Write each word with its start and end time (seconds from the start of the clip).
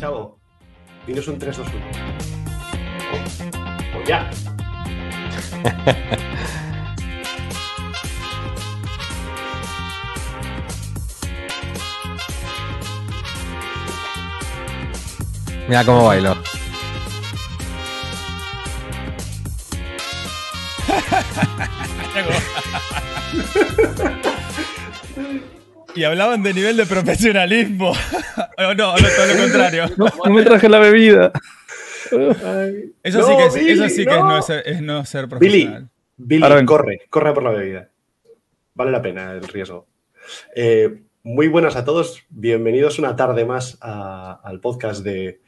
chavo. 0.00 0.40
Dinos 1.06 1.28
un 1.28 1.38
3, 1.38 1.56
2, 1.58 1.68
1. 1.68 1.76
Pues 3.92 4.08
ya. 4.08 4.30
Mira 15.68 15.84
cómo 15.84 16.06
bailo. 16.06 16.34
Y 25.94 26.04
hablaban 26.04 26.42
de 26.42 26.54
nivel 26.54 26.76
de 26.76 26.86
profesionalismo. 26.86 27.92
no, 28.58 28.74
no, 28.74 28.94
todo 28.94 29.26
lo 29.26 29.42
contrario. 29.42 29.84
No, 29.96 30.32
me 30.32 30.42
traje 30.42 30.68
la 30.68 30.78
bebida. 30.78 31.32
Eso 33.02 33.22
sí 33.22 33.36
que, 33.36 33.46
es, 33.46 33.56
eso 33.56 33.88
sí 33.88 34.04
que 34.04 34.14
es, 34.14 34.24
no 34.24 34.42
ser, 34.42 34.62
es, 34.66 34.82
no 34.82 35.04
ser, 35.04 35.28
profesional. 35.28 35.88
Billy, 36.16 36.40
Billy 36.42 36.64
corre, 36.64 37.02
corre 37.08 37.32
por 37.34 37.42
la 37.42 37.50
bebida. 37.50 37.90
Vale 38.74 38.90
la 38.90 39.02
pena 39.02 39.32
el 39.32 39.42
riesgo. 39.42 39.86
Eh, 40.54 41.02
muy 41.22 41.48
buenas 41.48 41.76
a 41.76 41.84
todos, 41.84 42.22
bienvenidos 42.30 42.98
una 42.98 43.14
tarde 43.14 43.44
más 43.44 43.78
a, 43.80 44.40
al 44.42 44.60
podcast 44.60 45.04
de 45.04 45.40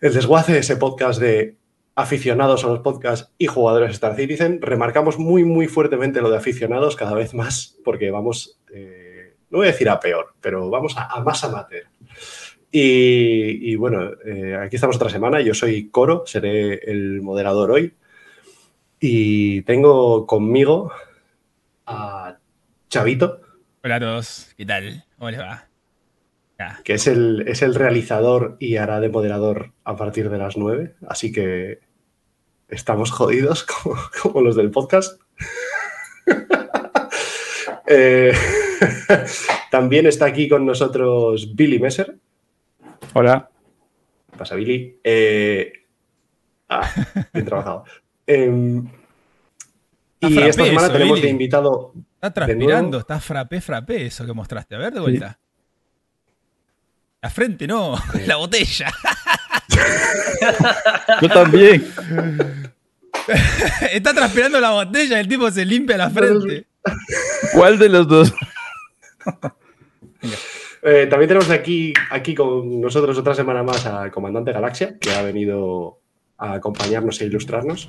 El 0.00 0.12
Desguace, 0.12 0.58
ese 0.58 0.76
podcast 0.76 1.20
de 1.20 1.56
aficionados 1.94 2.64
a 2.64 2.68
los 2.68 2.80
podcasts 2.80 3.32
y 3.38 3.46
jugadores 3.46 3.92
Star 3.92 4.16
Citizen. 4.16 4.60
Remarcamos 4.60 5.18
muy, 5.18 5.44
muy 5.44 5.66
fuertemente 5.66 6.20
lo 6.20 6.30
de 6.30 6.38
aficionados 6.38 6.96
cada 6.96 7.14
vez 7.14 7.34
más, 7.34 7.78
porque 7.84 8.10
vamos, 8.10 8.60
eh, 8.74 9.11
no 9.52 9.58
voy 9.58 9.68
a 9.68 9.72
decir 9.72 9.88
a 9.90 10.00
peor, 10.00 10.34
pero 10.40 10.70
vamos 10.70 10.96
a, 10.96 11.04
a 11.04 11.20
más 11.20 11.44
amateur. 11.44 11.84
Y, 12.70 13.70
y 13.70 13.76
bueno, 13.76 14.12
eh, 14.24 14.56
aquí 14.56 14.76
estamos 14.76 14.96
otra 14.96 15.10
semana. 15.10 15.42
Yo 15.42 15.52
soy 15.52 15.90
Coro, 15.90 16.24
seré 16.26 16.76
el 16.90 17.20
moderador 17.20 17.70
hoy. 17.70 17.94
Y 18.98 19.60
tengo 19.62 20.26
conmigo 20.26 20.90
a 21.84 22.38
Chavito. 22.88 23.42
Hola 23.84 23.96
a 23.96 24.00
todos, 24.00 24.54
¿qué 24.56 24.64
tal? 24.64 25.04
¿Cómo 25.18 25.30
les 25.30 25.40
va? 25.40 25.68
Que 26.84 26.94
es 26.94 27.06
el, 27.08 27.44
es 27.46 27.60
el 27.60 27.74
realizador 27.74 28.56
y 28.60 28.76
hará 28.76 29.00
de 29.00 29.08
moderador 29.08 29.72
a 29.84 29.96
partir 29.96 30.30
de 30.30 30.38
las 30.38 30.56
9. 30.56 30.94
Así 31.08 31.30
que 31.30 31.80
estamos 32.68 33.10
jodidos 33.10 33.64
como, 33.82 34.00
como 34.22 34.40
los 34.40 34.56
del 34.56 34.70
podcast. 34.70 35.20
eh, 37.86 38.32
también 39.70 40.06
está 40.06 40.26
aquí 40.26 40.48
con 40.48 40.64
nosotros 40.66 41.54
Billy 41.54 41.78
Messer. 41.78 42.16
Hola. 43.14 43.48
¿Qué 44.30 44.36
pasa, 44.38 44.54
Billy? 44.54 44.98
Eh, 45.02 45.72
ah, 46.68 46.88
bien 47.32 47.46
trabajado. 47.46 47.84
Eh, 48.24 48.48
y 50.20 50.34
frappé 50.34 50.48
esta 50.48 50.64
semana 50.64 50.86
eso, 50.86 50.92
tenemos 50.92 51.16
Billy. 51.16 51.26
de 51.26 51.32
invitado. 51.32 51.92
Está 52.14 52.32
transpirando, 52.32 52.98
está 53.00 53.18
frappé, 53.18 53.60
frappé 53.60 54.06
eso 54.06 54.24
que 54.24 54.32
mostraste. 54.32 54.76
A 54.76 54.78
ver, 54.78 54.92
de 54.92 55.00
vuelta. 55.00 55.40
La 57.20 57.28
frente 57.30 57.66
no, 57.66 58.00
la 58.26 58.36
botella. 58.36 58.92
Yo 61.20 61.28
también. 61.28 61.84
está 63.92 64.14
transpirando 64.14 64.60
la 64.60 64.70
botella, 64.70 65.18
el 65.18 65.26
tipo 65.26 65.50
se 65.50 65.64
limpia 65.64 65.96
la 65.96 66.10
frente. 66.10 66.66
¿Cuál 67.54 67.78
de 67.78 67.88
los 67.88 68.06
dos? 68.06 68.32
Eh, 70.84 71.06
también 71.08 71.28
tenemos 71.28 71.48
aquí, 71.50 71.92
aquí 72.10 72.34
con 72.34 72.80
nosotros 72.80 73.16
otra 73.16 73.34
semana 73.34 73.62
más 73.62 73.86
al 73.86 74.10
comandante 74.10 74.50
Galaxia, 74.52 74.98
que 74.98 75.12
ha 75.12 75.22
venido 75.22 76.00
a 76.38 76.54
acompañarnos 76.54 77.20
e 77.20 77.26
ilustrarnos. 77.26 77.86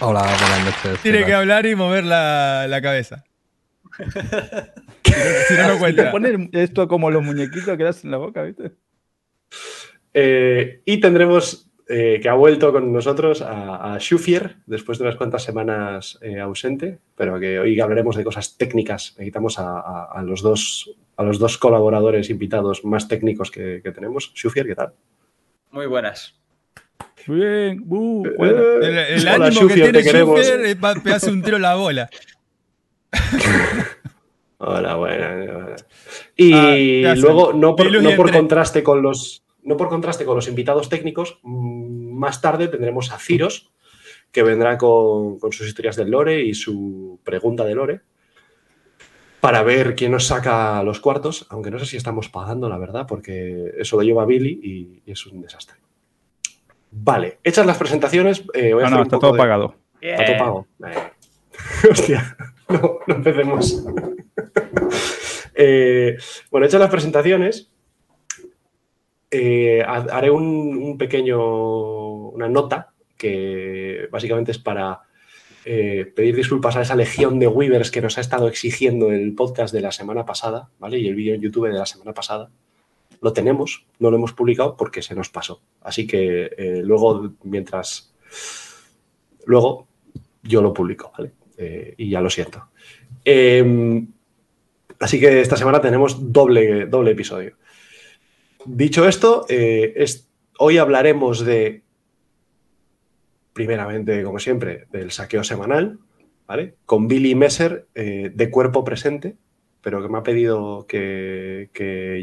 Hola, 0.00 0.22
buenas 0.22 0.64
noches. 0.64 1.00
Tiene 1.02 1.26
que 1.26 1.34
hablar 1.34 1.66
y 1.66 1.74
mover 1.74 2.04
la, 2.04 2.66
la 2.66 2.80
cabeza. 2.80 3.24
Si 3.98 5.54
no, 5.54 5.68
no, 5.68 5.78
cuenta. 5.78 6.10
ponen 6.10 6.48
esto 6.52 6.88
como 6.88 7.10
los 7.10 7.22
muñequitos 7.22 7.76
que 7.76 7.84
das 7.84 8.04
en 8.04 8.10
la 8.10 8.16
boca, 8.16 8.42
¿viste? 8.42 8.72
Eh, 10.14 10.80
y 10.84 11.00
tendremos 11.00 11.68
eh, 11.88 12.18
que 12.22 12.28
ha 12.28 12.34
vuelto 12.34 12.72
con 12.72 12.92
nosotros 12.92 13.42
a, 13.42 13.94
a 13.94 13.98
Schufier 13.98 14.56
después 14.66 14.98
de 14.98 15.04
unas 15.04 15.16
cuantas 15.16 15.42
semanas 15.42 16.18
eh, 16.22 16.40
ausente, 16.40 16.98
pero 17.16 17.38
que 17.38 17.58
hoy 17.58 17.78
hablaremos 17.80 18.16
de 18.16 18.24
cosas 18.24 18.56
técnicas. 18.56 19.14
Necesitamos 19.18 19.58
a, 19.58 19.80
a- 19.80 20.08
a 20.14 20.22
los, 20.22 20.40
dos, 20.42 20.90
a 21.16 21.22
los 21.22 21.38
dos 21.38 21.58
colaboradores 21.58 22.30
invitados 22.30 22.84
más 22.84 23.06
técnicos 23.08 23.50
que, 23.50 23.80
que 23.82 23.92
tenemos. 23.92 24.32
Schufier, 24.34 24.66
¿qué 24.66 24.74
tal? 24.74 24.92
Muy 25.70 25.86
buenas. 25.86 26.34
Muy 27.26 27.36
bien. 27.40 27.84
Uh, 27.88 28.26
bueno. 28.38 28.58
El, 28.82 28.98
el 28.98 29.20
Hola, 29.20 29.34
ánimo 29.46 29.50
Schufier, 29.62 29.86
que 29.92 29.92
te 29.92 30.02
tiene 30.10 30.70
es 30.70 30.76
para 30.76 31.00
pegarse 31.00 31.30
un 31.30 31.42
tiro 31.42 31.56
en 31.56 31.62
la 31.62 31.74
bola. 31.74 32.08
Hola, 34.58 34.94
buenas. 34.96 35.84
Y 36.36 36.52
Ah, 36.54 36.72
¿qué 36.74 37.08
hacen? 37.08 37.22
luego, 37.22 37.52
no 37.52 37.76
por, 37.76 37.94
y 37.94 38.00
no 38.00 38.14
por 38.16 38.32
contraste 38.32 38.82
con 38.82 39.02
los. 39.02 39.43
No 39.64 39.76
por 39.76 39.88
contraste 39.88 40.24
con 40.24 40.36
los 40.36 40.46
invitados 40.48 40.88
técnicos, 40.88 41.40
mm, 41.42 42.12
más 42.16 42.40
tarde 42.40 42.68
tendremos 42.68 43.10
a 43.10 43.18
Ciros, 43.18 43.72
que 44.30 44.42
vendrá 44.42 44.78
con, 44.78 45.38
con 45.38 45.52
sus 45.52 45.66
historias 45.66 45.96
del 45.96 46.10
Lore 46.10 46.42
y 46.42 46.54
su 46.54 47.18
pregunta 47.24 47.64
de 47.64 47.74
Lore, 47.74 48.00
para 49.40 49.62
ver 49.62 49.94
quién 49.94 50.12
nos 50.12 50.26
saca 50.26 50.82
los 50.82 51.00
cuartos, 51.00 51.46
aunque 51.50 51.70
no 51.70 51.78
sé 51.78 51.86
si 51.86 51.96
estamos 51.96 52.28
pagando, 52.28 52.68
la 52.68 52.78
verdad, 52.78 53.06
porque 53.06 53.72
eso 53.78 53.96
lo 53.96 54.02
lleva 54.02 54.24
Billy 54.24 54.58
y, 54.62 55.02
y 55.06 55.12
es 55.12 55.26
un 55.26 55.40
desastre. 55.42 55.76
Vale, 56.90 57.38
hechas 57.42 57.66
las 57.66 57.76
presentaciones, 57.76 58.44
eh, 58.54 58.72
voy 58.72 58.84
a 58.84 58.86
No, 58.90 58.96
hacer 58.96 58.96
no, 58.96 58.96
un 58.98 59.02
está 59.06 59.16
poco 59.16 59.20
todo 59.26 59.32
de- 59.32 59.38
pagado. 59.38 59.74
Está 60.00 60.24
todo 60.26 60.36
pago. 60.38 60.66
Eh. 60.86 61.12
Hostia, 61.90 62.36
no, 62.68 62.98
no 63.06 63.14
empecemos. 63.14 63.84
Eh, 65.56 66.16
bueno, 66.50 66.66
hechas 66.66 66.80
las 66.80 66.90
presentaciones, 66.90 67.70
eh, 69.36 69.82
ha- 69.82 70.06
haré 70.16 70.30
un, 70.30 70.96
pequeño, 70.98 72.28
una 72.30 72.48
nota 72.48 72.92
que 73.16 74.08
básicamente 74.10 74.52
es 74.52 74.58
para 74.58 75.00
eh, 75.64 76.12
pedir 76.14 76.36
disculpas 76.36 76.76
a 76.76 76.82
esa 76.82 76.94
legión 76.94 77.38
de 77.38 77.48
Weavers 77.48 77.90
que 77.90 78.00
nos 78.00 78.16
ha 78.18 78.20
estado 78.20 78.48
exigiendo 78.48 79.10
el 79.10 79.34
podcast 79.34 79.74
de 79.74 79.80
la 79.80 79.92
semana 79.92 80.24
pasada, 80.24 80.68
¿vale? 80.78 80.98
Y 80.98 81.08
el 81.08 81.14
vídeo 81.14 81.34
en 81.34 81.40
YouTube 81.40 81.68
de 81.68 81.74
la 81.78 81.86
semana 81.86 82.12
pasada. 82.12 82.50
Lo 83.20 83.32
tenemos, 83.32 83.86
no 83.98 84.10
lo 84.10 84.16
hemos 84.18 84.32
publicado 84.34 84.76
porque 84.76 85.00
se 85.02 85.14
nos 85.14 85.30
pasó. 85.30 85.62
Así 85.80 86.06
que 86.06 86.50
eh, 86.56 86.82
luego, 86.84 87.32
mientras... 87.44 88.14
Luego 89.46 89.86
yo 90.42 90.60
lo 90.62 90.72
publico, 90.72 91.12
¿vale? 91.16 91.32
Y 91.96 92.10
ya 92.10 92.20
lo 92.20 92.28
siento. 92.28 92.68
Eh, 93.24 94.04
así 95.00 95.20
que 95.20 95.40
esta 95.40 95.56
semana 95.56 95.80
tenemos 95.80 96.32
doble, 96.32 96.86
doble 96.86 97.12
episodio. 97.12 97.56
Dicho 98.66 99.06
esto, 99.06 99.44
eh, 99.50 100.06
hoy 100.58 100.78
hablaremos 100.78 101.44
de, 101.44 101.82
primeramente, 103.52 104.22
como 104.22 104.38
siempre, 104.38 104.86
del 104.90 105.10
saqueo 105.10 105.44
semanal, 105.44 105.98
¿vale? 106.46 106.76
Con 106.86 107.06
Billy 107.06 107.34
Messer 107.34 107.86
eh, 107.94 108.30
de 108.34 108.50
cuerpo 108.50 108.82
presente, 108.82 109.36
pero 109.82 110.00
que 110.00 110.08
me 110.08 110.16
ha 110.16 110.22
pedido 110.22 110.86
que, 110.86 111.68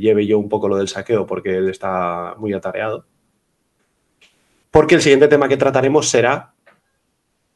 lleve 0.02 0.26
yo 0.26 0.40
un 0.40 0.50
poco 0.50 0.68
lo 0.68 0.78
del 0.78 0.88
saqueo 0.88 1.28
porque 1.28 1.58
él 1.58 1.70
está 1.70 2.34
muy 2.40 2.54
atareado. 2.54 3.06
Porque 4.72 4.96
el 4.96 5.02
siguiente 5.02 5.28
tema 5.28 5.48
que 5.48 5.58
trataremos 5.58 6.10
será, 6.10 6.54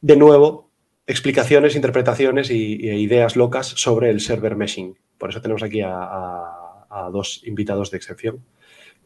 de 0.00 0.16
nuevo, 0.16 0.70
explicaciones, 1.08 1.74
interpretaciones 1.74 2.50
y, 2.50 2.76
y 2.76 2.90
ideas 2.90 3.34
locas 3.34 3.66
sobre 3.66 4.10
el 4.10 4.20
server 4.20 4.54
meshing. 4.54 4.96
Por 5.18 5.30
eso 5.30 5.40
tenemos 5.40 5.64
aquí 5.64 5.80
a 5.82 7.10
dos 7.10 7.42
invitados 7.44 7.90
de 7.90 7.96
excepción 7.96 8.44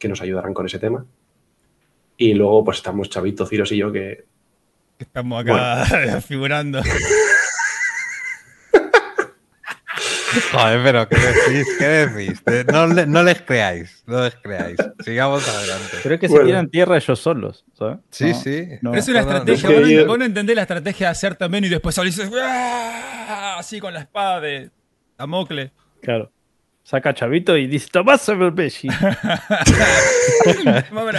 que 0.01 0.09
nos 0.09 0.19
ayudarán 0.21 0.53
con 0.53 0.65
ese 0.65 0.79
tema. 0.79 1.05
Y 2.17 2.33
luego, 2.33 2.63
pues 2.65 2.77
estamos 2.77 3.09
Chavito, 3.09 3.45
Ciros 3.45 3.71
y 3.71 3.77
yo, 3.77 3.91
que 3.91 4.25
Estamos 4.99 5.41
acá 5.41 5.85
figurando. 6.27 6.81
Joder, 10.53 10.79
pero 10.83 11.09
¿qué 11.09 11.17
decís? 11.17 11.67
¿Qué 11.77 11.85
decís? 11.85 12.41
Eh, 12.45 12.63
No, 12.71 12.87
no 12.87 13.23
les 13.23 13.41
creáis, 13.41 14.01
no 14.07 14.23
les 14.23 14.35
creáis. 14.35 14.77
Sigamos 15.03 15.47
adelante. 15.47 15.97
Pero 16.03 16.15
es 16.15 16.21
que 16.21 16.27
Bueno. 16.29 16.43
se 16.43 16.47
tiran 16.47 16.69
tierra 16.69 16.95
ellos 16.97 17.19
solos, 17.19 17.65
¿sabes? 17.77 17.97
Sí, 18.11 18.29
No, 18.29 18.33
sí. 18.39 18.67
no. 18.81 18.93
Es 18.95 19.07
una 19.09 19.19
estrategia. 19.21 19.69
no. 19.69 19.75
vos, 19.75 19.83
Es 19.83 19.89
que- 19.89 19.95
no, 20.01 20.05
vos 20.07 20.19
no 20.19 20.25
entendés 20.25 20.55
la 20.55 20.61
estrategia 20.61 21.07
de 21.07 21.11
hacer 21.11 21.35
también 21.35 21.65
y 21.65 21.69
después 21.69 21.95
salís 21.95 22.21
¡ah! 22.41 23.55
así 23.59 23.79
con 23.81 23.93
la 23.93 24.01
espada 24.01 24.39
de 24.39 24.71
Damocles. 25.17 25.71
Claro. 26.01 26.31
Saca 26.83 27.13
Chavito 27.13 27.55
y 27.57 27.67
dice, 27.67 27.89
Tomás 27.91 28.27
el 28.29 28.53
Pesci. 28.53 28.87
Vamos 28.89 29.17
a 30.97 31.03
ver. 31.03 31.15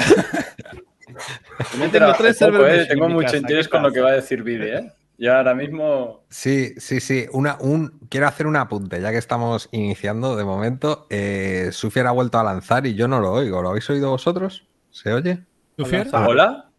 Me 1.78 1.86
he 1.86 1.88
tengo 1.88 2.12
tres 2.14 2.38
poco, 2.38 2.66
eh, 2.66 2.86
Tengo 2.88 3.08
mucho 3.08 3.26
casa, 3.26 3.36
interés 3.36 3.66
¿qué 3.66 3.70
con 3.70 3.82
lo 3.82 3.92
que 3.92 4.00
va 4.00 4.10
a 4.10 4.14
decir 4.14 4.42
Billy, 4.42 4.68
¿eh? 4.68 4.92
Yo 5.18 5.36
ahora 5.36 5.54
mismo. 5.54 6.24
Sí, 6.30 6.74
sí, 6.78 6.98
sí. 7.00 7.26
Una, 7.32 7.56
un, 7.60 8.00
quiero 8.08 8.26
hacer 8.26 8.46
un 8.46 8.56
apunte, 8.56 9.00
ya 9.00 9.10
que 9.12 9.18
estamos 9.18 9.68
iniciando 9.70 10.36
de 10.36 10.44
momento. 10.44 11.06
Eh, 11.10 11.68
Sufier 11.70 12.06
ha 12.08 12.10
vuelto 12.10 12.38
a 12.40 12.44
lanzar 12.44 12.86
y 12.86 12.94
yo 12.94 13.06
no 13.06 13.20
lo 13.20 13.32
oigo. 13.32 13.62
¿Lo 13.62 13.68
habéis 13.70 13.88
oído 13.90 14.10
vosotros? 14.10 14.66
¿Se 14.90 15.12
oye? 15.12 15.38
¿Tú, 15.76 15.84
Fier? 15.84 16.08
Ah. 16.12 16.26
¿Hola? 16.26 16.70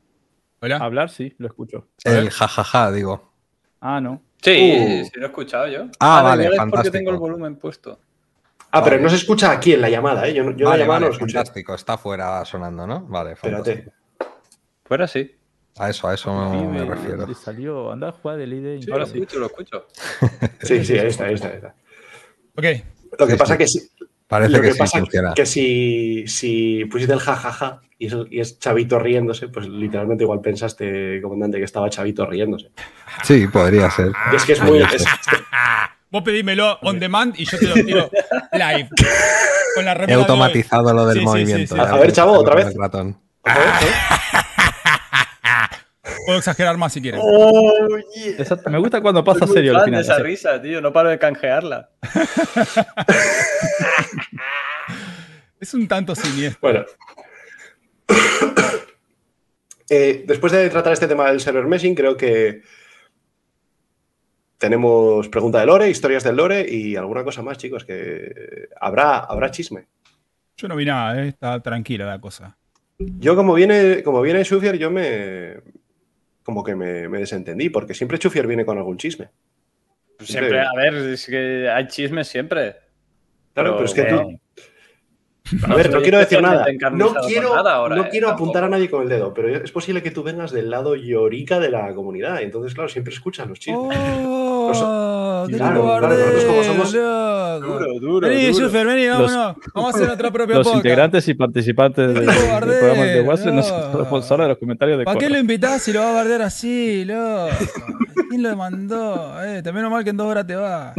Hola. 0.59 0.77
Hablar, 0.77 1.09
sí, 1.09 1.33
lo 1.38 1.47
escucho. 1.47 1.88
El 2.03 2.30
jajaja, 2.31 2.91
digo. 2.91 3.31
Ah, 3.80 4.01
no. 4.01 4.21
Sí, 4.41 4.51
Uh. 4.51 5.06
sí 5.06 5.12
lo 5.15 5.24
he 5.24 5.27
escuchado 5.30 5.68
yo. 5.68 5.83
Ah, 6.00 6.18
da 6.18 6.21
vale, 6.24 6.44
es 6.44 6.50
porque 6.50 6.59
fantástico. 6.59 6.91
tengo 6.97 7.12
el 7.12 7.18
volumen 7.18 7.56
puesto. 7.56 8.00
Ah, 8.75 8.84
pero 8.84 9.00
no 9.00 9.08
se 9.10 9.18
escucha 9.18 9.52
aquí 9.52 9.74
en 9.74 9.81
la 9.81 9.90
llamada, 9.90 10.28
¿eh? 10.28 10.34
Yo, 10.34 10.44
no- 10.44 10.52
yo 10.58 10.66
vale, 10.66 10.80
la 10.80 10.84
llamada 10.86 11.00
vale, 11.00 11.02
no 11.06 11.08
lo 11.10 11.14
escuché. 11.14 11.34
fantástico. 11.36 11.75
Está 11.75 11.98
fuera 11.98 12.44
sonando, 12.44 12.88
¿no? 12.88 13.02
Vale, 13.02 13.34
Espérate. 13.34 13.64
fantástico. 13.75 13.96
Fuera 14.86 15.08
sí. 15.08 15.36
A 15.78 15.90
eso, 15.90 16.08
a 16.08 16.14
eso 16.14 16.34
me 16.72 16.86
refiero. 16.86 17.25
Le 17.25 17.34
salió, 17.36 17.92
anda 17.92 18.10
a 18.10 18.12
jugar 18.12 18.40
ID. 18.42 18.81
Sí, 18.81 18.88
lo 18.88 19.04
escucho, 19.04 19.40
lo 19.40 19.46
escucho. 19.48 19.88
Sí, 20.62 20.84
sí, 20.86 20.98
ahí 20.98 21.08
está, 21.08 21.25
ahí 21.25 21.34
está. 21.36 21.48
ahí 21.50 21.56
está. 21.56 21.75
Ok. 22.56 22.66
Lo 23.20 23.25
que 23.28 23.34
Sí, 23.34 23.38
pasa 23.40 23.54
sí. 23.54 23.58
que 23.60 23.68
si, 23.68 23.90
Parece 24.28 24.52
lo 24.52 24.62
que, 24.62 24.68
que 24.68 24.74
sí 24.74 24.80
pasa 24.80 25.00
funciona. 25.00 25.34
que 25.36 25.46
si, 25.46 26.28
si 26.28 26.86
pusiste 26.86 27.14
el 27.14 27.19
jajaja 27.19 27.81
y 28.00 28.08
es, 28.08 28.16
y 28.31 28.40
es 28.40 28.58
Chavito 28.60 28.98
riéndose, 29.00 29.50
pues 29.50 29.68
literalmente 29.68 30.24
igual 30.24 30.42
pensaste, 30.42 31.22
comandante, 31.22 31.58
que 31.60 31.64
estaba 31.66 31.90
Chavito 31.90 32.26
riéndose. 32.26 32.72
Sí, 33.24 33.48
podría 33.48 33.90
ser. 33.92 34.12
Y 34.31 34.36
es 34.36 34.46
que 34.46 34.54
es 34.54 34.62
muy... 34.64 34.80
es- 34.80 35.06
Vos 36.13 36.21
pedímelo 36.24 36.77
on 36.83 37.00
demand 37.00 37.33
y 37.39 37.44
yo 37.45 37.57
te 37.57 37.65
lo 37.65 37.74
tiro 37.74 38.07
live. 38.54 38.88
Con 39.74 39.83
la 39.83 39.94
He 40.07 40.13
automatizado 40.13 40.94
lo 40.94 41.07
del 41.07 41.18
Sí, 41.18 41.25
movimiento. 41.25 41.75
sí, 41.75 41.81
sí. 41.81 41.88
ya 41.88 41.95
A 41.95 41.98
ver, 41.98 42.12
chavo, 42.13 42.33
otra 42.33 42.60
el 42.60 42.65
vez. 42.65 42.75
ratón. 42.77 43.19
Puedo 46.27 46.38
exagerar 46.38 46.77
más 46.77 46.94
si 46.94 47.01
quieres. 47.01 47.19
Exacto, 48.38 48.69
Me 48.69 48.77
gusta 48.77 49.01
cuando 49.01 49.24
pasa 49.24 49.48
serio 49.48 49.75
al 49.75 49.86
final. 49.86 50.01
esa 50.01 50.19
risa, 50.19 50.62
tío. 50.62 50.80
No 50.81 50.94
paro 50.94 51.10
de 51.10 51.18
canjearla. 51.18 51.89
Es 55.59 55.74
un 55.74 55.88
tanto 55.88 56.13
siniestro. 56.16 56.59
Bueno. 56.62 56.86
Eh, 59.89 60.24
después 60.25 60.51
de 60.54 60.69
tratar 60.69 60.94
este 60.94 61.07
tema 61.07 61.30
del 61.30 61.39
server 61.42 61.66
meshing, 61.66 61.94
creo 61.94 62.16
que 62.18 62.62
tenemos 64.63 65.27
pregunta 65.27 65.60
de 65.60 65.65
Lore, 65.65 65.89
historias 65.89 66.24
del 66.24 66.38
Lore 66.38 66.65
y 66.65 66.95
alguna 66.95 67.25
cosa 67.25 67.42
más, 67.42 67.57
chicos, 67.57 67.83
que 67.83 68.69
habrá, 68.80 69.19
habrá 69.19 69.51
chisme. 69.51 69.88
Yo 70.56 70.69
no 70.69 70.77
vi 70.77 70.86
nada, 70.86 71.21
eh, 71.21 71.27
está 71.27 71.60
tranquila 71.62 72.06
la 72.06 72.21
cosa. 72.21 72.56
Yo, 72.98 73.36
como 73.36 73.56
viene, 73.56 74.01
como 74.04 74.21
viene 74.21 74.45
Schufier, 74.45 74.77
yo 74.77 74.89
me. 74.89 75.56
Como 76.44 76.63
que 76.63 76.77
me, 76.77 77.10
me 77.10 77.19
desentendí, 77.19 77.69
porque 77.69 77.94
siempre 77.94 78.18
Schufier 78.18 78.48
viene 78.48 78.63
con 78.63 78.77
algún 78.77 78.95
chisme. 78.95 79.31
Siempre, 80.19 80.62
a 80.62 80.74
ver, 80.77 80.94
es 80.94 81.25
que 81.25 81.69
hay 81.69 81.86
chismes 81.88 82.30
siempre. 82.30 82.77
Claro, 83.54 83.74
pero 83.74 83.86
es 83.86 83.94
que 83.94 84.04
tú. 84.06 84.39
A 85.68 85.75
ver, 85.75 85.92
no 85.92 86.01
quiero 86.01 86.19
decir 86.19 86.42
nada. 86.42 86.66
No 86.94 87.13
quiero, 87.27 87.50
con 87.50 87.57
nada 87.57 87.74
ahora, 87.74 87.98
no 87.98 88.06
eh, 88.06 88.09
quiero 88.09 88.27
tampoco. 88.27 88.44
apuntar 88.45 88.63
a 88.63 88.69
nadie 88.69 88.89
con 88.89 89.04
el 89.04 89.09
dedo, 89.09 89.33
pero 89.33 89.50
es 89.50 89.71
posible 89.74 90.01
que 90.01 90.12
tú 90.12 90.24
vengas 90.24 90.54
del 90.54 90.69
lado 90.69 90.95
llorica 90.95 91.59
de 91.59 91.69
la 91.69 91.94
comunidad. 91.94 92.42
Entonces, 92.42 92.74
claro, 92.74 92.88
siempre 92.88 93.13
escuchas 93.13 93.45
los 93.50 93.59
chismes. 93.59 93.98
¡Oh! 94.00 94.53
¡Qué 95.50 95.57
Claro, 95.57 95.83
claro, 95.83 96.07
nosotros 96.10 96.45
como 96.45 96.63
somos-! 96.63 96.92
Duro, 96.94 98.00
duro, 98.00 98.27
Vení, 98.27 98.45
duro. 98.48 98.54
Schufer, 98.65 98.86
vení, 98.88 99.06
Los- 99.07 99.18
vámonos. 99.33 99.57
Vamos 99.74 99.94
a 99.94 99.95
hacer 99.95 100.07
nuestra 100.07 100.31
propia 100.31 100.56
Los 100.56 100.68
podcast. 100.68 100.86
integrantes 100.86 101.27
y 101.27 101.33
participantes 101.33 102.13
del, 102.13 102.25
del 102.25 102.36
programa 102.60 103.04
de 103.04 103.21
WhatsApp 103.21 103.54
no 103.54 103.63
son 103.63 103.98
responsables 104.00 104.45
de 104.45 104.50
los 104.50 104.57
comentarios 104.57 104.98
de 105.00 105.06
¿Para 105.06 105.19
qué 105.19 105.30
lo 105.30 105.38
invitás 105.38 105.81
si 105.81 105.92
lo 105.94 106.00
va 106.01 106.10
a 106.10 106.13
bardear 106.13 106.42
así, 106.44 107.06
loco? 107.06 107.50
¿Quién 108.30 108.44
lo 108.44 108.56
mandó? 108.56 109.44
Eh, 109.44 109.62
también 109.63 109.89
mal 109.89 110.04
que 110.04 110.10
en 110.12 110.18
dos 110.18 110.27
horas 110.27 110.48
te 110.48 110.56
va. 110.56 110.94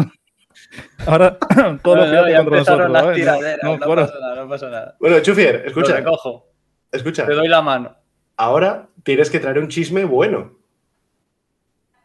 Ahora, 1.07 1.37
todos 1.83 1.97
los 1.99 2.09
No, 2.09 2.15
no, 2.21 2.25
que 2.25 2.31
ya 2.33 2.39
contra 2.39 2.59
empezaron 2.59 2.93
nosotros. 2.93 2.93
las. 2.93 3.05
No, 3.05 3.13
tiraderas. 3.13 3.59
no, 3.63 3.77
No, 3.79 3.87
Coro. 3.87 4.03
pasa 4.07 4.19
nada, 4.21 4.35
no 4.37 4.49
pasa 4.49 4.69
nada. 4.71 4.97
Bueno, 5.01 5.21
Chufier, 5.21 5.61
Lo 5.63 5.67
escucha, 5.69 5.97
recojo. 5.97 6.47
escucha. 6.93 7.27
Te 7.27 7.33
doy 7.35 7.49
la 7.49 7.63
mano. 7.63 7.95
Ahora 8.37 8.89
tienes 9.03 9.31
que 9.31 9.41
traer 9.41 9.59
un 9.59 9.69
chisme 9.69 10.05
bueno. 10.05 10.53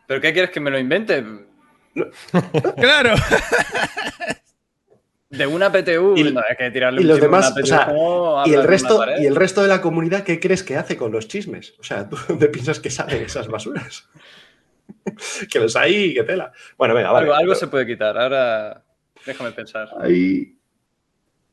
¿Pero 0.08 0.22
qué 0.22 0.34
quieres 0.34 0.52
que 0.52 0.60
me 0.60 0.72
lo 0.72 0.80
invente? 0.80 1.24
Claro. 2.78 3.16
De 5.30 5.46
una 5.46 5.72
PTU. 5.72 6.16
Y- 6.18 6.24
no, 6.32 6.42
hay 6.48 6.56
que 6.58 6.72
tirarle 6.72 7.02
y 7.02 7.04
un 7.04 7.10
los 7.10 7.22
demás, 7.22 7.48
una 7.48 7.56
PTU 7.56 7.64
o 7.64 7.68
sea, 7.68 7.86
como 7.86 8.44
Y 8.48 8.54
el, 8.54 8.64
resto, 8.64 9.06
y 9.20 9.26
el 9.28 9.36
resto 9.36 9.62
de 9.62 9.68
la 9.68 9.80
comunidad, 9.82 10.24
¿qué 10.24 10.40
crees 10.40 10.64
que 10.64 10.76
hace 10.76 10.98
con 10.98 11.12
los 11.12 11.28
chismes? 11.28 11.76
O 11.80 11.84
sea, 11.84 12.10
¿tú 12.10 12.18
dónde 12.28 12.48
piensas 12.50 12.80
que 12.80 12.90
salen 12.90 13.24
esas 13.24 13.48
basuras? 13.48 14.10
que 15.52 15.60
los 15.60 15.76
hay 15.76 16.14
que 16.16 16.24
tela. 16.24 16.52
Bueno, 16.78 16.96
venga, 16.96 17.12
vale. 17.12 17.26
algo, 17.26 17.36
algo 17.36 17.52
pero- 17.52 17.60
se 17.60 17.68
puede 17.68 17.86
quitar. 17.86 18.18
Ahora 18.18 18.84
déjame 19.26 19.52
pensar. 19.52 19.90
Ay, 20.00 20.58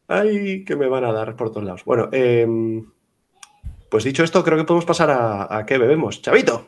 ay, 0.08 0.64
que 0.64 0.74
me 0.76 0.88
van 0.88 1.04
a 1.04 1.12
dar 1.12 1.36
por 1.36 1.50
todos 1.50 1.64
lados. 1.64 1.84
Bueno, 1.84 2.08
em, 2.12 2.90
pues 3.90 4.04
dicho 4.04 4.24
esto, 4.24 4.42
creo 4.42 4.56
que 4.56 4.64
podemos 4.64 4.86
pasar 4.86 5.10
a, 5.10 5.54
a 5.54 5.66
qué 5.66 5.76
bebemos. 5.76 6.22
Chavito. 6.22 6.66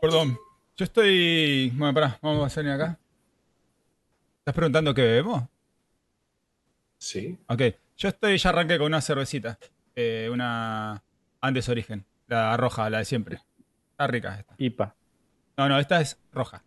Perdón. 0.00 0.38
Yo 0.76 0.84
estoy. 0.84 1.70
Bueno, 1.76 1.94
pará, 1.94 2.18
vamos 2.20 2.42
a 2.42 2.46
hacer 2.46 2.68
acá. 2.68 2.98
¿Estás 4.38 4.54
preguntando 4.54 4.92
qué 4.92 5.02
bebemos? 5.02 5.44
Sí. 6.98 7.38
Ok. 7.48 7.62
Yo 7.96 8.08
estoy, 8.08 8.36
ya 8.38 8.50
arranqué 8.50 8.76
con 8.78 8.86
una 8.88 9.00
cervecita. 9.00 9.58
Eh, 9.94 10.28
una 10.32 11.02
Andes 11.40 11.68
Origen. 11.68 12.04
La 12.26 12.56
roja, 12.56 12.90
la 12.90 12.98
de 12.98 13.04
siempre. 13.04 13.40
Está 13.92 14.06
rica 14.08 14.38
esta. 14.40 14.54
IPA. 14.58 14.94
No, 15.56 15.68
no, 15.68 15.78
esta 15.78 16.00
es 16.00 16.18
roja. 16.32 16.62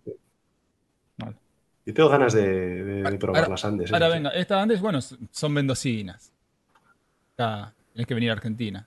Y 1.86 1.94
tengo 1.94 2.10
ganas 2.10 2.34
de, 2.34 2.84
de- 2.84 3.04
de 3.04 3.18
probar 3.18 3.40
Ahora- 3.44 3.52
las 3.52 3.64
Andes. 3.66 3.92
Ahora 3.94 4.08
esas, 4.08 4.18
venga, 4.18 4.30
estas 4.32 4.62
Andes, 4.62 4.82
bueno, 4.82 5.00
son 5.02 5.52
mendocinas. 5.54 6.34
Acá 7.34 7.74
tienes 7.94 8.08
que 8.08 8.14
venir 8.14 8.30
a 8.30 8.34
Argentina. 8.34 8.86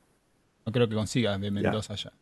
No 0.66 0.73
creo 0.73 0.88
que 0.88 0.94
consigas 0.94 1.40
de 1.40 1.50
Mendoza 1.50 1.94
allá. 1.94 2.12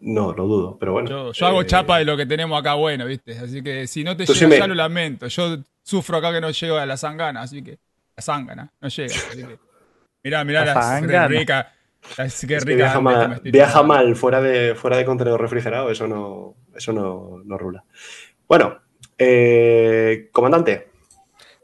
No, 0.00 0.32
lo 0.32 0.46
dudo, 0.46 0.78
pero 0.78 0.92
bueno. 0.92 1.08
Yo, 1.10 1.32
yo 1.32 1.46
hago 1.46 1.62
Eh, 1.62 1.66
chapa 1.66 1.98
de 1.98 2.04
lo 2.04 2.16
que 2.16 2.26
tenemos 2.26 2.58
acá 2.58 2.74
bueno, 2.74 3.06
¿viste? 3.06 3.38
Así 3.38 3.62
que 3.62 3.86
si 3.86 4.02
no 4.02 4.16
te 4.16 4.24
llega 4.24 4.38
sí 4.38 4.46
me- 4.46 4.58
ya 4.58 4.66
lo 4.66 4.74
lamento. 4.74 5.26
Yo 5.28 5.58
sufro 5.82 6.16
acá 6.18 6.32
que 6.32 6.40
no 6.40 6.50
llego 6.50 6.76
a 6.76 6.86
la 6.86 6.96
sangana, 6.96 7.42
así 7.42 7.62
que. 7.62 7.78
La 8.16 8.22
sangana, 8.22 8.72
no 8.80 8.88
llega. 8.88 9.14
Así 9.14 9.42
que. 9.46 9.58
Mirá, 10.24 10.44
mirá 10.44 10.64
La. 10.64 10.74
Las 12.16 12.40
qué 12.40 12.56
es 12.56 12.64
que 12.64 12.72
rica 12.72 12.76
viaja, 12.76 12.98
que 12.98 13.00
mal, 13.02 13.40
viaja 13.44 14.14
fuera 14.14 14.40
de, 14.40 14.74
fuera 14.74 14.96
de 14.96 15.04
contenedor 15.04 15.40
refrigerado, 15.40 15.90
eso 15.90 16.08
no, 16.08 16.56
eso 16.74 16.92
no, 16.92 17.42
no 17.44 17.58
rula. 17.58 17.84
Bueno, 18.48 18.78
eh, 19.18 20.28
comandante. 20.32 20.88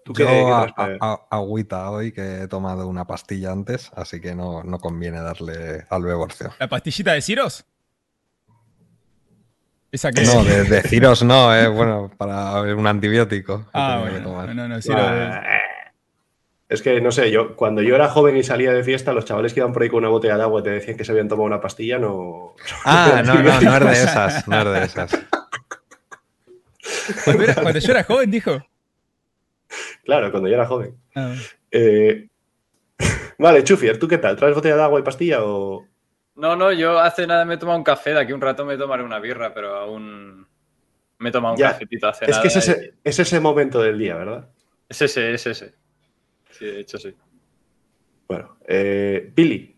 ¿Tú 0.05 0.13
qué, 0.13 0.23
Yo 0.25 0.67
a- 1.01 1.27
agüita 1.31 1.91
hoy 1.91 2.13
que 2.13 2.43
he 2.43 2.49
tomado 2.49 2.87
una 2.87 3.07
pastilla 3.07 3.51
antes, 3.51 3.91
así 3.97 4.21
que 4.21 4.37
no, 4.37 4.63
no 4.63 4.79
conviene 4.79 5.21
darle 5.21 5.85
al 5.91 6.03
beborcio. 6.05 6.53
¿La 6.61 6.69
pastillita 6.69 7.13
de 7.13 7.23
Ciros? 7.23 7.65
Esa 9.97 10.13
que 10.13 10.23
No, 10.23 10.45
de, 10.45 10.65
deciros 10.65 11.23
no, 11.25 11.55
es 11.55 11.71
bueno, 11.71 12.11
para 12.17 12.61
un 12.63 12.87
antibiótico. 12.87 13.67
Ah, 13.73 14.03
que 14.05 14.11
bueno. 14.11 14.29
tomar. 14.29 14.55
No, 14.55 14.69
no, 14.69 14.81
Ciros. 14.83 15.01
Ah, 15.03 15.43
Es 16.69 16.83
que 16.83 17.01
no 17.01 17.11
sé, 17.13 17.31
yo 17.31 17.57
cuando 17.57 17.81
yo 17.83 17.95
era 17.95 18.09
joven 18.09 18.37
y 18.37 18.43
salía 18.43 18.73
de 18.73 18.83
fiesta, 18.85 19.13
los 19.13 19.25
chavales 19.25 19.55
que 19.55 19.61
iban 19.61 19.73
por 19.73 19.83
ahí 19.83 19.89
con 19.89 19.99
una 20.01 20.09
botella 20.09 20.37
de 20.37 20.43
agua 20.43 20.61
y 20.61 20.65
te 20.65 20.71
decían 20.71 20.97
que 20.97 21.05
se 21.05 21.13
habían 21.13 21.29
tomado 21.29 21.47
una 21.47 21.61
pastilla, 21.61 21.99
no. 21.99 22.55
Ah, 22.85 23.23
no, 23.25 23.35
no, 23.35 23.43
no 23.43 23.77
es 23.77 23.85
de 23.85 23.93
esas, 23.93 24.49
no 24.49 24.59
es 24.59 24.65
de 24.65 24.85
esas. 24.85 25.11
Cuando, 27.25 27.43
era- 27.45 27.55
cuando 27.55 27.79
yo 27.79 27.91
era 27.93 28.05
joven, 28.05 28.31
dijo. 28.31 28.67
Claro, 30.05 30.31
cuando 30.31 30.49
yo 30.49 30.55
era 30.55 30.67
joven. 30.67 30.97
Ah, 31.15 31.35
Eh, 31.71 32.29
Vale, 33.39 33.65
Chufier, 33.65 33.99
¿tú 33.99 34.09
qué 34.09 34.19
tal? 34.19 34.37
¿Traes 34.37 34.55
botella 34.55 34.77
de 34.77 34.83
agua 34.83 35.01
y 35.01 35.03
pastilla 35.03 35.43
o.? 35.45 35.87
No, 36.37 36.55
no, 36.55 36.73
yo 36.73 36.99
hace 36.99 37.27
nada 37.27 37.45
me 37.45 37.55
he 37.55 37.57
tomado 37.57 37.79
un 37.79 37.85
café. 37.85 38.11
De 38.13 38.21
aquí 38.21 38.33
un 38.33 38.41
rato 38.41 38.65
me 38.65 38.77
tomaré 38.77 39.03
una 39.03 39.19
birra, 39.19 39.53
pero 39.55 39.75
aún 39.77 40.47
me 41.19 41.29
he 41.29 41.33
tomado 41.33 41.55
un 41.55 41.61
Ya, 41.61 41.73
cafetito 41.73 42.09
hace 42.09 42.25
Es 42.27 42.31
nada. 42.33 42.43
que 42.43 42.49
es 42.49 42.57
y- 42.57 42.59
ese, 42.59 42.95
es 43.03 43.19
ese 43.19 43.41
momento 43.41 43.81
del 43.81 43.99
día, 43.99 44.17
¿verdad? 44.17 44.49
Es 44.89 45.01
ese, 45.03 45.33
es 45.33 45.47
ese. 45.47 45.75
Sí, 46.51 46.67
de 46.67 46.81
hecho 46.81 46.99
sí. 46.99 47.15
Bueno, 48.29 48.57
eh, 48.67 49.33
Billy, 49.35 49.77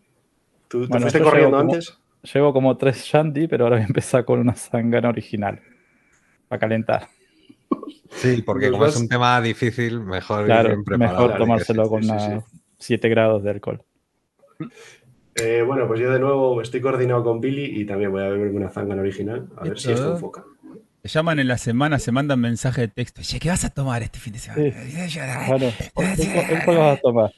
¿tú 0.67 0.81
te 0.81 0.87
Bueno, 0.87 1.03
fuiste 1.03 1.21
corriendo 1.21 1.49
llevo 1.57 1.61
como- 1.61 1.73
antes? 1.73 1.97
Llevo 2.33 2.51
como 2.53 2.75
tres 2.77 3.05
shandy, 3.05 3.47
pero 3.47 3.63
ahora 3.63 3.77
voy 3.77 3.83
a 3.83 3.87
empezar 3.87 4.25
con 4.25 4.39
una 4.39 4.55
sangana 4.55 5.07
original. 5.09 5.61
Para 6.49 6.59
calentar. 6.59 7.07
Sí, 8.09 8.41
porque 8.41 8.71
como 8.71 8.85
es 8.87 8.95
un 8.97 9.07
tema 9.07 9.39
difícil, 9.39 10.01
mejor 10.01 10.41
ir 10.41 10.45
Claro, 10.47 10.69
bien 10.69 10.83
preparado. 10.83 11.21
mejor 11.21 11.37
tomárselo 11.37 11.83
sí, 11.85 11.89
con 11.89 12.03
sí, 12.03 12.09
una 12.09 12.41
sí. 12.41 12.45
7 12.79 13.07
grados 13.07 13.43
de 13.43 13.51
alcohol. 13.51 13.81
Eh, 15.41 15.61
bueno, 15.65 15.87
pues 15.87 15.99
yo 15.99 16.11
de 16.11 16.19
nuevo 16.19 16.61
estoy 16.61 16.81
coordinado 16.81 17.23
con 17.23 17.39
Billy 17.39 17.81
y 17.81 17.85
también 17.85 18.11
voy 18.11 18.23
a 18.23 18.29
beberme 18.29 18.57
una 18.57 18.69
zangana 18.69 19.01
original, 19.01 19.47
a 19.57 19.63
ver 19.63 19.79
si 19.79 19.91
Esto- 19.91 20.13
enfoca. 20.13 20.43
Te 21.01 21.07
llaman 21.07 21.39
en 21.39 21.47
la 21.47 21.57
semana, 21.57 21.97
se 21.97 22.11
mandan 22.11 22.41
mensajes 22.41 22.81
de 22.81 22.87
texto. 22.89 23.21
Che, 23.23 23.39
¿qué 23.39 23.47
vas 23.47 23.63
a 23.63 23.69
tomar 23.69 24.03
este 24.03 24.19
fin 24.19 24.33
de 24.33 24.39
semana? 24.39 24.73
Bueno, 25.47 25.71
¿en 25.95 26.61
cuál 26.65 26.77
vas 26.77 26.97
a 26.97 27.01
tomar? 27.01 27.31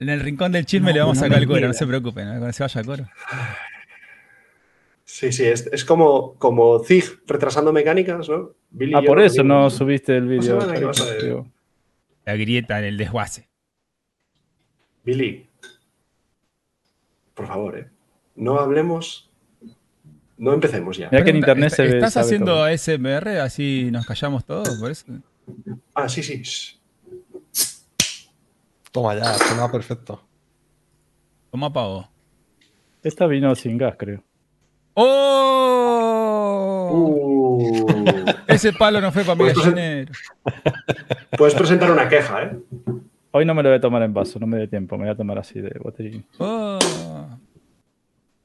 En 0.00 0.08
el 0.08 0.20
rincón 0.20 0.50
del 0.52 0.64
chisme 0.64 0.88
No, 0.88 0.94
le 0.94 1.00
vamos 1.00 1.16
no 1.18 1.20
a 1.20 1.24
sacar 1.26 1.42
el 1.42 1.46
cuero, 1.46 1.66
no 1.68 1.74
se 1.74 1.86
preocupen. 1.86 2.24
¿no? 2.26 2.30
Cuando 2.38 2.52
se 2.54 2.62
vaya 2.62 2.80
a 2.80 2.84
coro. 2.84 3.04
Sí, 5.04 5.30
sí, 5.30 5.44
es, 5.44 5.66
es 5.70 5.84
como, 5.84 6.34
como 6.38 6.78
Zig 6.84 7.04
retrasando 7.26 7.70
mecánicas, 7.72 8.28
¿no? 8.30 8.52
Billy 8.70 8.94
Ah, 8.96 9.02
por 9.04 9.20
eso 9.20 9.44
no 9.44 9.68
subiste 9.68 10.16
el 10.16 10.26
vídeo. 10.26 10.58
La 12.24 12.34
grieta 12.36 12.78
en 12.78 12.84
el 12.86 12.96
desguace. 12.96 13.46
Billy, 15.04 15.46
por 17.34 17.46
favor, 17.46 17.78
¿eh? 17.78 17.88
No 18.36 18.58
hablemos. 18.58 19.30
No 20.38 20.52
empecemos 20.54 20.96
ya. 20.96 21.08
Mira 21.12 21.22
que 21.24 21.30
en 21.30 21.36
internet 21.36 21.66
¿est- 21.68 21.76
se 21.76 21.82
ve. 21.82 21.88
¿Estás 21.98 22.16
haciendo 22.16 22.52
todo. 22.54 22.64
ASMR 22.64 23.38
así 23.40 23.90
nos 23.92 24.06
callamos 24.06 24.44
todos? 24.44 24.68
Por 24.80 24.90
eso. 24.90 25.04
Ah, 25.94 26.08
sí, 26.08 26.22
sí. 26.22 26.42
Toma 28.90 29.14
ya, 29.14 29.34
suena 29.34 29.70
perfecto. 29.70 30.22
Toma 31.50 31.72
pavo. 31.72 32.08
Esta 33.02 33.26
vino 33.26 33.54
sin 33.54 33.78
gas, 33.78 33.94
creo. 33.98 34.22
¡Oh! 34.94 36.90
Uh, 36.92 38.24
Ese 38.46 38.72
palo 38.72 39.00
no 39.00 39.10
fue 39.12 39.24
para 39.24 39.34
mi 39.36 39.46
gallinero. 39.52 40.12
puedes 41.38 41.54
presentar 41.54 41.90
una 41.90 42.08
queja, 42.08 42.42
¿eh? 42.42 42.56
Hoy 43.32 43.46
no 43.46 43.54
me 43.54 43.62
lo 43.62 43.70
voy 43.70 43.78
a 43.78 43.80
tomar 43.80 44.02
en 44.02 44.12
vaso, 44.12 44.38
no 44.38 44.46
me 44.46 44.58
dé 44.58 44.68
tiempo. 44.68 44.96
Me 44.96 45.04
voy 45.04 45.12
a 45.12 45.16
tomar 45.16 45.38
así 45.38 45.60
de 45.60 45.78
botellín. 45.78 46.24
Oh. 46.38 46.78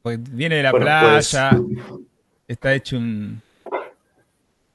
Pues 0.02 0.18
viene 0.34 0.56
de 0.56 0.64
la 0.64 0.72
Bueno, 0.72 0.86
playa. 0.86 1.52
Está 2.48 2.74
hecho 2.74 2.98
un. 2.98 3.42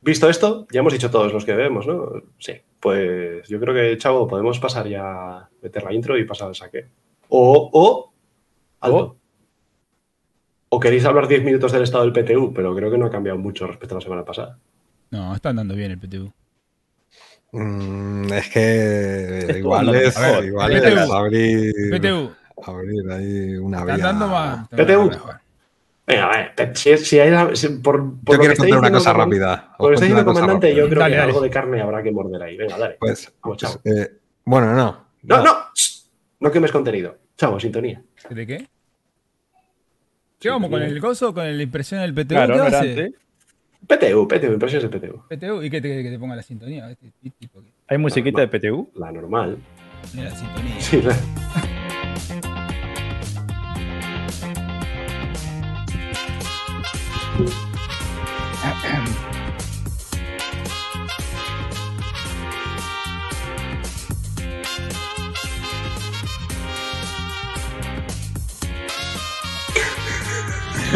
Visto 0.02 0.28
esto, 0.28 0.66
ya 0.70 0.80
hemos 0.80 0.92
dicho 0.92 1.10
todos 1.10 1.32
los 1.32 1.44
que 1.44 1.52
debemos, 1.52 1.86
¿no? 1.86 2.10
Sí. 2.38 2.52
Pues 2.78 3.48
yo 3.48 3.58
creo 3.58 3.72
que, 3.72 3.96
chavo, 3.96 4.28
podemos 4.28 4.58
pasar 4.58 4.86
ya, 4.88 5.48
meter 5.62 5.84
la 5.84 5.94
intro 5.94 6.18
y 6.18 6.24
pasar 6.24 6.48
al 6.48 6.54
saque. 6.54 6.86
O, 7.28 7.70
o, 7.72 8.12
alto. 8.80 9.16
O 10.68 10.80
queréis 10.80 11.04
hablar 11.04 11.28
10 11.28 11.44
minutos 11.44 11.72
del 11.72 11.84
estado 11.84 12.04
del 12.04 12.12
PTU, 12.12 12.52
pero 12.52 12.74
creo 12.74 12.90
que 12.90 12.98
no 12.98 13.06
ha 13.06 13.10
cambiado 13.10 13.38
mucho 13.38 13.66
respecto 13.66 13.94
a 13.94 13.98
la 13.98 14.02
semana 14.02 14.24
pasada. 14.24 14.58
No, 15.10 15.34
está 15.34 15.50
andando 15.50 15.74
bien 15.74 15.92
el 15.92 15.98
PTU. 15.98 16.32
Mm, 17.52 18.32
es 18.32 18.48
que 18.48 19.54
igual 19.58 19.94
es, 19.94 20.16
igual 20.44 20.72
PTU. 20.72 20.86
es 20.88 21.10
abrir, 21.10 21.72
PTU. 21.90 22.32
abrir 22.64 23.10
ahí 23.10 23.56
una 23.56 23.84
vía. 23.84 24.12
más. 24.14 24.68
PTU. 24.68 25.10
Venga, 26.06 26.24
a 26.32 26.52
ver, 26.56 26.76
si, 26.76 26.96
si 26.96 27.20
hay, 27.20 27.54
si- 27.56 27.68
por, 27.68 27.98
por 28.24 28.36
Yo 28.36 28.38
lo 28.38 28.38
que 28.38 28.38
quiero 28.38 28.56
contar 28.56 28.78
una 28.78 28.90
cosa 28.90 29.12
rápida. 29.12 29.74
Por 29.78 29.86
lo 29.86 29.88
que 29.90 29.94
está 29.94 30.06
diciendo 30.06 30.32
comandante, 30.32 30.74
yo 30.74 30.88
creo 30.88 30.98
Dale, 31.00 31.12
que 31.14 31.18
dale. 31.18 31.30
algo 31.30 31.40
de 31.42 31.50
carne 31.50 31.80
habrá 31.80 32.02
que 32.02 32.10
morder 32.10 32.42
ahí. 32.42 32.56
Venga, 32.56 32.76
dale. 32.78 32.96
Pues, 32.98 33.32
Vamos, 33.42 33.58
chao. 33.58 33.80
pues, 33.82 33.96
eh, 33.96 34.12
bueno, 34.44 34.72
no. 34.74 35.04
No, 35.22 35.44
no, 35.44 35.54
no 36.40 36.50
quemes 36.50 36.72
contenido. 36.72 37.16
Chavo, 37.36 37.60
sintonía. 37.60 38.02
¿De 38.30 38.46
qué? 38.46 38.68
¿Qué 40.40 40.50
vamos 40.50 40.70
con 40.70 40.82
el 40.82 40.98
gozo 41.00 41.28
o 41.28 41.34
con 41.34 41.44
la 41.56 41.62
impresión 41.62 42.00
del 42.00 42.12
PTU? 42.14 42.28
Claro, 42.34 42.54
¿Qué 42.54 42.58
no 42.58 42.64
PTU, 43.86 44.28
PTU, 44.28 44.52
impresiones 44.52 44.90
de 44.90 44.98
PTU. 44.98 45.22
PTU 45.28 45.62
y 45.62 45.70
que 45.70 45.80
te, 45.80 46.02
que 46.02 46.10
te 46.10 46.18
ponga 46.18 46.36
la 46.36 46.42
sintonía. 46.42 46.90
Este 46.90 47.10
tipo 47.38 47.60
que 47.60 47.68
Hay 47.88 47.98
musiquita 47.98 48.40
de 48.40 48.48
PTU. 48.48 48.90
La 48.94 49.10
normal. 49.12 49.58
la 50.14 50.30
sintonía. 50.34 50.80
Sí, 50.80 51.02
la- 51.02 51.16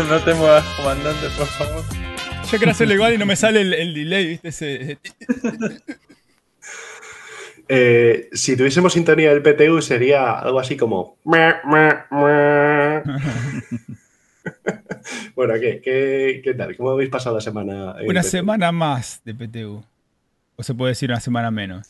no 0.08 0.18
te 0.20 0.34
muevas, 0.34 0.64
comandante, 0.76 1.28
por 1.36 1.46
favor. 1.46 1.84
Yo 2.50 2.58
quiero 2.58 2.70
hacerlo 2.70 2.94
igual 2.94 3.14
y 3.14 3.18
no 3.18 3.26
me 3.26 3.36
sale 3.36 3.60
el, 3.60 3.74
el 3.74 3.94
delay, 3.94 4.26
¿viste? 4.28 4.48
Ese, 4.48 4.98
Eh, 7.68 8.28
si 8.32 8.56
tuviésemos 8.56 8.92
sintonía 8.92 9.30
del 9.34 9.42
PTU 9.42 9.82
sería 9.82 10.38
algo 10.38 10.60
así 10.60 10.76
como... 10.76 11.16
Bueno, 15.34 15.54
¿qué, 15.60 15.80
qué, 15.82 16.40
qué 16.44 16.54
tal? 16.54 16.76
¿Cómo 16.76 16.90
habéis 16.90 17.10
pasado 17.10 17.34
la 17.36 17.40
semana? 17.40 17.96
una 18.06 18.20
PTU? 18.20 18.28
semana 18.30 18.70
más 18.72 19.20
de 19.24 19.34
PTU. 19.34 19.84
O 20.54 20.62
se 20.62 20.74
puede 20.74 20.92
decir 20.92 21.10
una 21.10 21.18
semana 21.20 21.50
menos. 21.50 21.88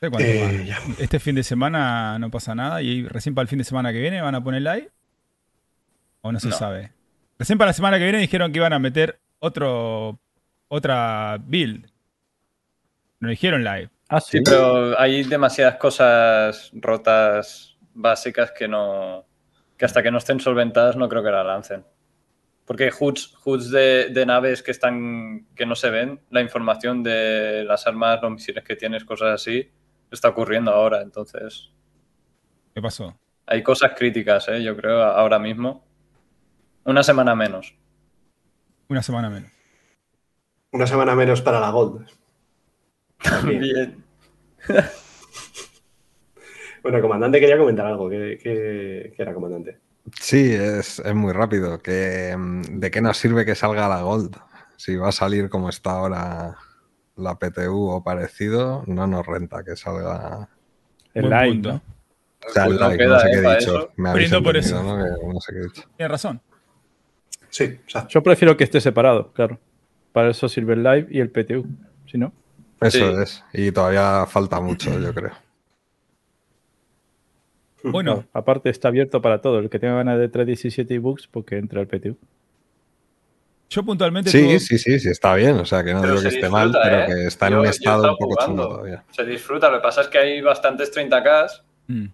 No 0.00 0.08
sé 0.08 0.10
cuánto 0.10 0.28
Eh. 0.28 0.72
Este 0.98 1.18
fin 1.18 1.34
de 1.34 1.42
semana 1.42 2.18
no 2.20 2.30
pasa 2.30 2.54
nada 2.54 2.80
y 2.82 3.06
recién 3.08 3.34
para 3.34 3.42
el 3.42 3.48
fin 3.48 3.58
de 3.58 3.64
semana 3.64 3.92
que 3.92 4.00
viene 4.00 4.20
van 4.22 4.34
a 4.36 4.42
poner 4.44 4.62
live. 4.62 4.88
O 6.22 6.30
no 6.32 6.38
se 6.38 6.48
No. 6.48 6.56
sabe. 6.56 6.92
Recién 7.40 7.56
para 7.56 7.70
la 7.70 7.72
semana 7.72 7.96
que 7.96 8.04
viene 8.04 8.18
dijeron 8.18 8.52
que 8.52 8.58
iban 8.58 8.74
a 8.74 8.78
meter 8.78 9.18
otro 9.38 10.20
otra 10.68 11.38
build. 11.42 11.90
No 13.18 13.30
dijeron 13.30 13.64
live. 13.64 13.88
Ah, 14.10 14.20
sí. 14.20 14.36
Sí, 14.36 14.44
pero 14.44 15.00
hay 15.00 15.22
demasiadas 15.22 15.76
cosas 15.76 16.70
rotas 16.74 17.78
básicas 17.94 18.52
que 18.52 18.68
no. 18.68 19.24
que 19.78 19.86
hasta 19.86 20.02
que 20.02 20.10
no 20.10 20.18
estén 20.18 20.38
solventadas 20.38 20.96
no 20.96 21.08
creo 21.08 21.22
que 21.22 21.30
la 21.30 21.42
lancen. 21.42 21.82
Porque 22.66 22.92
HUDs, 22.92 23.34
HUDs 23.42 23.70
de, 23.70 24.10
de 24.10 24.26
naves 24.26 24.62
que 24.62 24.72
están. 24.72 25.46
que 25.56 25.64
no 25.64 25.76
se 25.76 25.88
ven, 25.88 26.20
la 26.28 26.42
información 26.42 27.02
de 27.02 27.64
las 27.64 27.86
armas, 27.86 28.20
los 28.20 28.32
misiles 28.32 28.64
que 28.64 28.76
tienes, 28.76 29.02
cosas 29.06 29.40
así, 29.40 29.66
está 30.10 30.28
ocurriendo 30.28 30.72
ahora. 30.72 31.00
Entonces. 31.00 31.70
¿Qué 32.74 32.82
pasó? 32.82 33.18
Hay 33.46 33.62
cosas 33.62 33.92
críticas, 33.96 34.46
¿eh? 34.48 34.62
yo 34.62 34.76
creo, 34.76 35.02
ahora 35.02 35.38
mismo. 35.38 35.89
Una 36.84 37.02
semana 37.02 37.34
menos. 37.34 37.74
Una 38.88 39.02
semana 39.02 39.30
menos. 39.30 39.50
Una 40.72 40.86
semana 40.86 41.14
menos 41.14 41.42
para 41.42 41.60
la 41.60 41.70
Gold. 41.70 42.06
Bien. 43.44 44.04
Bueno, 46.82 47.00
comandante 47.02 47.40
quería 47.40 47.58
comentar 47.58 47.86
algo. 47.86 48.08
¿Qué, 48.08 48.38
qué- 48.42 49.12
qué 49.14 49.22
era, 49.22 49.34
comandante? 49.34 49.78
Sí, 50.18 50.52
es, 50.54 50.98
es 51.00 51.14
muy 51.14 51.32
rápido. 51.32 51.78
Que, 51.80 52.34
mm, 52.36 52.78
¿De 52.80 52.90
qué 52.90 53.00
nos 53.00 53.18
sirve 53.18 53.44
que 53.44 53.54
salga 53.54 53.88
la 53.88 54.02
Gold? 54.02 54.36
Si 54.76 54.96
va 54.96 55.08
a 55.08 55.12
salir 55.12 55.50
como 55.50 55.68
está 55.68 55.90
ahora 55.92 56.56
la 57.16 57.38
PTU 57.38 57.90
o 57.90 58.02
parecido, 58.02 58.82
no 58.86 59.06
nos 59.06 59.26
renta 59.26 59.62
que 59.62 59.76
salga. 59.76 60.48
El 61.12 61.28
live, 61.28 61.48
punto. 61.48 61.72
¿no? 61.72 61.82
O 62.48 62.52
sea, 62.52 62.64
el 62.64 62.68
Pues 62.70 62.80
no 62.80 62.88
like, 62.88 63.04
queda, 63.04 63.14
no 63.14 63.20
sé 63.20 63.26
¿eh? 63.26 63.30
qué 63.32 63.36
he 63.38 63.40
dicho. 63.56 63.78
eso. 63.78 63.92
Me 63.96 64.40
por 64.42 64.56
eso. 64.56 64.82
¿no? 64.82 64.96
Que 65.04 65.26
no 65.34 65.40
sé 65.40 65.52
qué 65.52 65.58
he 65.58 65.62
dicho. 65.64 65.82
Tienes 65.96 66.10
razón. 66.10 66.40
Sí, 67.50 67.64
exacto. 67.64 68.08
Yo 68.10 68.22
prefiero 68.22 68.56
que 68.56 68.64
esté 68.64 68.80
separado, 68.80 69.32
claro. 69.32 69.58
Para 70.12 70.30
eso 70.30 70.48
sirve 70.48 70.74
el 70.74 70.82
live 70.82 71.06
y 71.10 71.20
el 71.20 71.30
PTU. 71.30 71.66
Si 72.06 72.16
no, 72.18 72.32
Eso 72.80 72.98
Sí. 72.98 73.22
es. 73.22 73.44
Y 73.52 73.70
todavía 73.72 74.24
falta 74.26 74.58
mucho, 74.60 74.98
yo 74.98 75.12
creo. 75.12 75.32
Bueno, 77.82 78.24
aparte 78.34 78.68
está 78.70 78.88
abierto 78.88 79.22
para 79.22 79.40
todo. 79.40 79.58
El 79.58 79.70
que 79.70 79.78
tenga 79.78 79.94
ganas 79.94 80.18
de 80.18 80.28
317 80.28 80.94
y 80.94 80.98
books, 80.98 81.26
porque 81.28 81.56
entra 81.56 81.80
el 81.80 81.86
PTU. 81.86 82.16
yo 83.70 83.84
puntualmente 83.84 84.30
Sí, 84.30 84.42
tuve- 84.42 84.58
sí, 84.58 84.78
sí, 84.78 84.98
sí, 84.98 85.08
está 85.10 85.34
bien. 85.36 85.56
O 85.56 85.64
sea, 85.64 85.84
que 85.84 85.94
no 85.94 86.00
Pero 86.00 86.14
digo 86.14 86.22
que 86.28 86.34
esté 86.36 86.48
mal, 86.48 86.72
pero 86.82 87.00
¿eh? 87.02 87.06
que 87.06 87.26
está 87.28 87.46
en 87.48 87.54
un 87.54 87.66
estado 87.66 88.12
un 88.12 88.18
poco 88.18 88.34
jugando. 88.34 88.68
todavía. 88.68 89.04
Se 89.12 89.24
disfruta, 89.24 89.70
lo 89.70 89.78
que 89.78 89.82
pasa 89.82 90.00
es 90.02 90.08
que 90.08 90.18
hay 90.18 90.40
bastantes 90.42 90.90
30Ks. 90.92 91.62
Mm. 91.86 92.06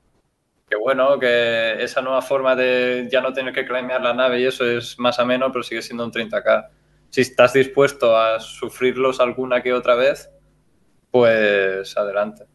Que 0.68 0.74
bueno, 0.76 1.16
que 1.20 1.80
esa 1.80 2.02
nueva 2.02 2.20
forma 2.22 2.56
de 2.56 3.08
ya 3.10 3.20
no 3.20 3.32
tener 3.32 3.54
que 3.54 3.64
claimear 3.64 4.02
la 4.02 4.12
nave 4.12 4.40
y 4.40 4.46
eso 4.46 4.68
es 4.68 4.98
más 4.98 5.20
ameno, 5.20 5.52
pero 5.52 5.62
sigue 5.62 5.80
siendo 5.80 6.04
un 6.04 6.10
30k. 6.10 6.66
Si 7.08 7.20
estás 7.20 7.52
dispuesto 7.52 8.16
a 8.16 8.40
sufrirlos 8.40 9.20
alguna 9.20 9.62
que 9.62 9.72
otra 9.72 9.94
vez, 9.94 10.28
pues 11.12 11.96
adelante. 11.96 12.46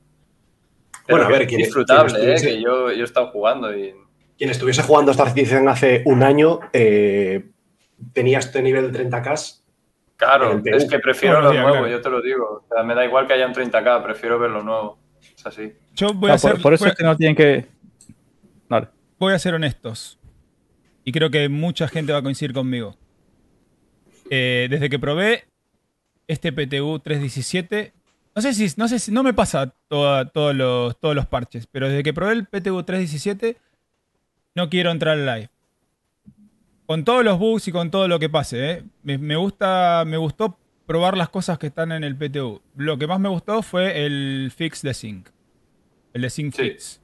Pero 1.06 1.20
Bueno, 1.20 1.25
a 1.25 1.30
ver, 1.30 1.44
es 1.44 1.48
quien- 1.48 1.58
disfrutable, 1.60 2.13
quien 2.20 2.30
¿eh? 2.32 2.41
que 2.41 2.62
yo, 2.62 2.91
yo 2.91 3.01
he 3.01 3.06
estado 3.06 3.27
jugando 3.27 3.74
y 3.75 3.94
Quien 4.38 4.50
estuviese 4.50 4.84
jugando 4.84 5.12
Star 5.12 5.30
Citizen 5.30 5.70
hace 5.70 6.03
un 6.06 6.22
año 6.22 6.60
eh, 6.74 7.50
tenía 8.12 8.39
este 8.39 8.62
nivel 8.62 8.91
de 8.91 9.10
30K. 9.10 9.62
claro, 10.18 10.62
es 10.65 10.86
que 10.89 11.00
prefiero 11.00 11.39
lo 11.39 11.53
nuevo, 11.53 11.70
claro. 11.72 11.88
yo 11.88 12.01
te 12.01 12.10
lo 12.10 12.22
digo. 12.22 12.65
O 12.65 12.68
sea, 12.68 12.84
me 12.84 12.94
da 12.94 13.06
igual 13.06 13.25
que 13.25 13.34
haya 13.34 13.48
un 13.48 13.53
30k, 13.53 14.03
prefiero 14.03 14.38
ver 14.38 14.51
lo 14.51 14.63
nuevo. 14.63 15.00
Es 15.22 15.46
así. 15.46 15.72
Yo 15.94 16.13
voy 16.13 16.32
a 16.32 16.36
por, 16.36 16.74
eso 16.74 16.84
voy 16.84 16.91
es 16.91 16.98
que 16.98 17.03
no 17.06 17.15
tienen 17.15 17.36
que. 17.38 17.65
Voy 19.19 19.33
a 19.33 19.39
ser 19.39 19.53
honestos. 19.53 20.17
Y 21.03 21.11
creo 21.11 21.29
que 21.29 21.49
mucha 21.49 21.87
gente 21.87 22.11
va 22.13 22.19
a 22.19 22.23
coincidir 22.23 22.53
conmigo. 22.53 22.95
Eh, 24.29 24.67
desde 24.69 24.89
que 24.89 24.99
probé 24.99 25.45
este 26.27 26.51
PTU 26.53 26.99
317, 26.99 27.93
no 28.35 28.41
sé 28.41 28.53
si, 28.53 28.67
no 28.77 28.87
sé 28.87 28.99
si, 28.99 29.11
no 29.11 29.23
me 29.23 29.33
pasa 29.33 29.73
toda- 29.87 30.25
todos, 30.29 30.55
los, 30.55 30.97
todos 30.99 31.15
los 31.15 31.25
parches, 31.25 31.67
pero 31.67 31.89
desde 31.89 32.03
que 32.03 32.13
probé 32.13 32.33
el 32.33 32.45
PTU 32.45 32.83
317, 32.83 33.57
no 34.55 34.69
quiero 34.69 34.91
entrar 34.91 35.17
al 35.17 35.25
live. 35.25 35.49
Con 36.85 37.03
todos 37.03 37.23
los 37.25 37.39
bugs 37.39 37.67
y 37.67 37.71
con 37.71 37.89
todo 37.91 38.07
lo 38.07 38.19
que 38.19 38.29
pase, 38.29 38.71
¿eh? 38.71 38.83
me, 39.03 39.17
me 39.17 39.35
gusta, 39.35 40.03
me 40.05 40.17
gustó 40.17 40.57
probar 40.85 41.17
las 41.17 41.29
cosas 41.29 41.57
que 41.57 41.67
están 41.67 41.91
en 41.91 42.03
el 42.03 42.15
PTU. 42.15 42.61
Lo 42.75 42.97
que 42.97 43.07
más 43.07 43.19
me 43.19 43.29
gustó 43.29 43.61
fue 43.63 44.05
el 44.05 44.51
fix 44.55 44.81
de 44.81 44.93
Sync. 44.93 45.29
El 46.13 46.21
de 46.23 46.29
Sync 46.29 46.53
Sí. 46.55 46.63
Fix. 46.63 47.00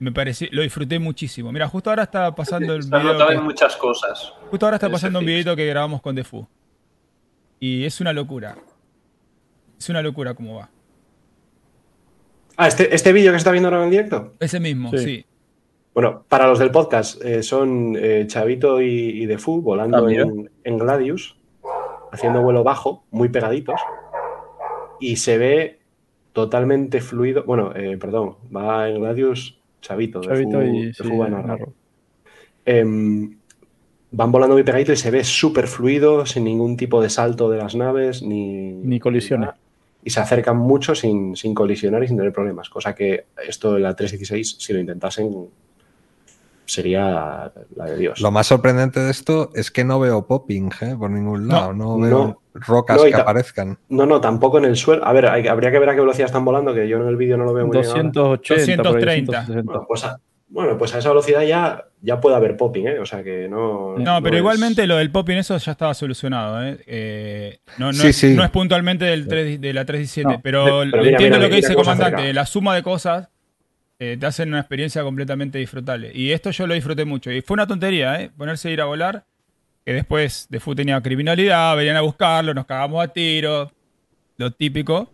Me 0.00 0.10
pareció, 0.12 0.48
lo 0.50 0.62
disfruté 0.62 0.98
muchísimo. 0.98 1.52
Mira, 1.52 1.68
justo 1.68 1.90
ahora 1.90 2.04
está 2.04 2.34
pasando 2.34 2.74
el 2.74 2.82
video. 2.82 3.02
notado 3.02 3.28
que- 3.28 3.34
en 3.36 3.42
muchas 3.44 3.76
cosas. 3.76 4.32
Justo 4.50 4.66
ahora 4.66 4.76
está 4.76 4.88
pasando 4.90 5.18
un 5.20 5.26
videito 5.26 5.54
que 5.54 5.66
grabamos 5.66 6.00
con 6.00 6.14
Defu. 6.16 6.46
Y 7.60 7.84
es 7.84 8.00
una 8.00 8.12
locura. 8.14 8.56
Es 9.78 9.88
una 9.90 10.00
locura 10.02 10.34
cómo 10.34 10.56
va. 10.56 10.70
Ah, 12.56 12.68
este, 12.68 12.94
este 12.94 13.12
vídeo 13.12 13.30
que 13.32 13.36
se 13.36 13.38
está 13.38 13.50
viendo 13.52 13.68
ahora 13.68 13.84
en 13.84 13.90
directo. 13.90 14.32
Ese 14.40 14.58
mismo, 14.60 14.90
sí. 14.90 14.98
Sí. 14.98 15.26
Bueno, 15.94 16.24
para 16.28 16.46
los 16.46 16.58
del 16.58 16.70
podcast, 16.70 17.22
eh, 17.24 17.42
son 17.42 17.94
eh, 17.98 18.24
Chavito 18.26 18.80
y, 18.80 18.86
y 19.22 19.26
Defu 19.26 19.60
volando 19.60 20.06
Ah, 20.06 20.12
en, 20.12 20.50
en 20.64 20.78
Gladius, 20.78 21.36
haciendo 22.12 22.40
vuelo 22.42 22.62
bajo, 22.64 23.04
muy 23.10 23.28
pegaditos, 23.28 23.80
y 25.00 25.16
se 25.16 25.36
ve 25.36 25.80
totalmente 26.32 27.00
fluido. 27.00 27.44
Bueno, 27.44 27.72
eh, 27.74 27.98
perdón, 27.98 28.36
va 28.54 28.88
en 28.88 29.00
Gladius 29.00 29.59
Chavito, 29.80 30.20
Chavito 30.20 30.60
Defu- 30.60 30.88
y 30.90 30.94
sí, 30.94 31.02
narro. 31.30 31.72
Em, 32.64 33.36
van 34.12 34.32
volando 34.32 34.54
muy 34.54 34.62
pegaditos 34.62 34.98
y 34.98 35.02
se 35.02 35.10
ve 35.10 35.24
súper 35.24 35.66
fluido, 35.66 36.26
sin 36.26 36.44
ningún 36.44 36.76
tipo 36.76 37.00
de 37.02 37.10
salto 37.10 37.48
de 37.50 37.58
las 37.58 37.74
naves, 37.74 38.22
ni, 38.22 38.72
Ni 38.72 38.98
colisiones. 39.00 39.46
nada. 39.48 39.58
Y 40.02 40.10
se 40.10 40.20
acercan 40.20 40.56
mucho 40.56 40.94
sin, 40.94 41.36
sin 41.36 41.54
colisionar 41.54 42.02
y 42.02 42.08
sin 42.08 42.16
tener 42.16 42.32
problemas. 42.32 42.70
Cosa 42.70 42.94
que 42.94 43.26
esto 43.46 43.76
en 43.76 43.82
la 43.82 43.94
316, 43.94 44.56
si 44.58 44.72
lo 44.72 44.78
intentasen, 44.80 45.48
sería 46.72 47.52
la 47.76 47.84
de 47.86 47.96
Dios. 47.96 48.20
Lo 48.20 48.30
más 48.30 48.46
sorprendente 48.46 49.00
de 49.00 49.10
esto 49.10 49.50
es 49.54 49.70
que 49.70 49.84
no 49.84 49.98
veo 50.00 50.26
popping 50.26 50.70
¿eh? 50.80 50.94
por 50.98 51.10
ningún 51.10 51.48
lado. 51.48 51.72
No, 51.72 51.98
veo 51.98 52.10
no. 52.10 52.40
rocas 52.54 52.96
No, 52.98 53.04
que 53.04 53.14
aparezcan. 53.14 53.78
No, 53.88 54.06
no, 54.06 54.20
tampoco 54.20 54.58
en 54.58 54.64
el 54.66 54.76
suelo. 54.76 55.04
A 55.04 55.12
ver, 55.12 55.26
hay- 55.26 55.46
habría 55.48 55.70
que 55.70 55.78
ver 55.78 55.88
a 55.90 55.94
qué 55.94 56.00
velocidad 56.00 56.26
están 56.26 56.44
volando, 56.44 56.72
que 56.74 56.88
yo 56.88 56.96
en 56.98 57.06
el 57.08 57.16
vídeo 57.16 57.36
no 57.36 57.44
lo 57.44 57.52
veo 57.52 57.66
muy 57.66 57.76
bien. 57.76 57.86
ahora. 57.88 58.02
280, 58.12 58.82
por 58.82 59.08
ahí, 59.08 59.20
230. 59.22 59.32
260. 59.32 59.62
Bueno, 59.72 59.84
pues 59.88 60.04
a, 60.04 60.20
bueno, 60.52 60.78
pues 60.78 60.94
a 60.94 60.98
esa 60.98 61.08
velocidad 61.10 61.42
ya, 61.42 61.84
ya 62.02 62.20
puede 62.20 62.34
haber 62.36 62.56
popping, 62.56 62.88
¿eh? 62.88 62.98
O 62.98 63.06
sea 63.06 63.22
que 63.22 63.48
no. 63.48 63.94
No, 63.98 64.20
pero 64.22 64.34
es- 64.36 64.40
igualmente 64.40 64.86
lo 64.86 64.96
del 64.96 65.10
popping, 65.12 65.36
eso 65.36 65.56
ya 65.58 65.72
estaba 65.72 65.94
solucionado. 65.94 66.62
¿eh? 66.64 66.78
Eh, 66.86 67.58
no, 67.78 67.86
no 67.86 67.92
Sí, 67.92 68.08
es, 68.08 68.16
sí. 68.16 68.34
no 68.34 68.42
es 68.44 68.50
puntualmente 68.50 69.04
del 69.04 69.28
3 69.28 69.60
de 69.60 69.72
la 69.72 69.84
317, 69.84 70.36
No, 70.36 70.40
pero, 70.42 70.64
pero 70.90 71.02
mira, 71.02 71.10
entiendo 71.12 71.36
mira, 71.36 71.38
lo 71.38 71.42
que 71.44 71.48
mira 71.48 71.56
dice 71.56 71.72
el 71.72 71.76
comandante. 71.76 72.32
La 72.32 72.46
suma 72.46 72.74
de 72.74 72.82
cosas 72.82 73.28
eh, 74.00 74.16
te 74.18 74.26
hacen 74.26 74.48
una 74.48 74.58
experiencia 74.60 75.02
completamente 75.04 75.58
disfrutable. 75.58 76.10
Y 76.14 76.32
esto 76.32 76.50
yo 76.50 76.66
lo 76.66 76.74
disfruté 76.74 77.04
mucho. 77.04 77.30
Y 77.30 77.42
fue 77.42 77.54
una 77.54 77.66
tontería, 77.68 78.20
¿eh? 78.20 78.30
Ponerse 78.36 78.68
a 78.68 78.72
ir 78.72 78.80
a 78.80 78.86
volar. 78.86 79.24
Que 79.84 79.92
después 79.92 80.46
de 80.50 80.58
FU 80.58 80.74
tenía 80.74 81.00
criminalidad, 81.00 81.76
venían 81.76 81.96
a 81.96 82.00
buscarlo, 82.00 82.52
nos 82.54 82.66
cagamos 82.66 83.02
a 83.04 83.08
tiro. 83.08 83.70
Lo 84.36 84.50
típico. 84.52 85.08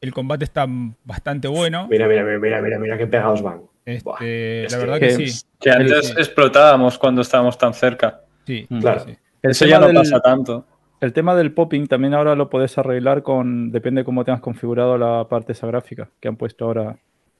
El 0.00 0.12
combate 0.12 0.44
está 0.44 0.66
bastante 1.04 1.48
bueno. 1.48 1.88
Mira, 1.90 2.06
mira, 2.06 2.22
mira, 2.22 2.38
mira, 2.38 2.60
mira, 2.60 2.78
mira 2.78 2.98
qué 2.98 3.06
pegados 3.06 3.40
van. 3.42 3.62
Este, 3.84 4.64
es 4.64 4.72
la 4.72 4.78
verdad 4.78 4.98
que, 5.00 5.08
que- 5.16 5.28
sí. 5.28 5.46
Que 5.60 5.70
antes 5.70 6.08
Sí. 6.08 6.14
explotábamos 6.18 6.98
cuando 6.98 7.22
estábamos 7.22 7.56
tan 7.56 7.72
cerca. 7.72 8.20
Sí, 8.46 8.66
Mm. 8.68 8.80
Claro. 8.80 9.00
sí. 9.06 9.16
Eso 9.42 9.64
ya 9.66 9.78
no 9.78 9.86
del- 9.86 9.96
pasa 9.96 10.20
tanto. 10.20 10.66
El 11.00 11.12
tema 11.12 11.34
del 11.36 11.52
popping 11.52 11.86
también 11.86 12.14
ahora 12.14 12.34
lo 12.34 12.48
puedes 12.50 12.76
arreglar 12.78 13.22
con. 13.22 13.70
Depende 13.70 14.00
de 14.00 14.04
cómo 14.04 14.24
tengas 14.24 14.40
configurado 14.40 14.96
la 14.98 15.28
parte 15.28 15.52
esa 15.52 15.66
gráfica 15.66 16.10
que 16.20 16.28
han 16.28 16.36
puesto 16.36 16.64
ahora. 16.64 16.96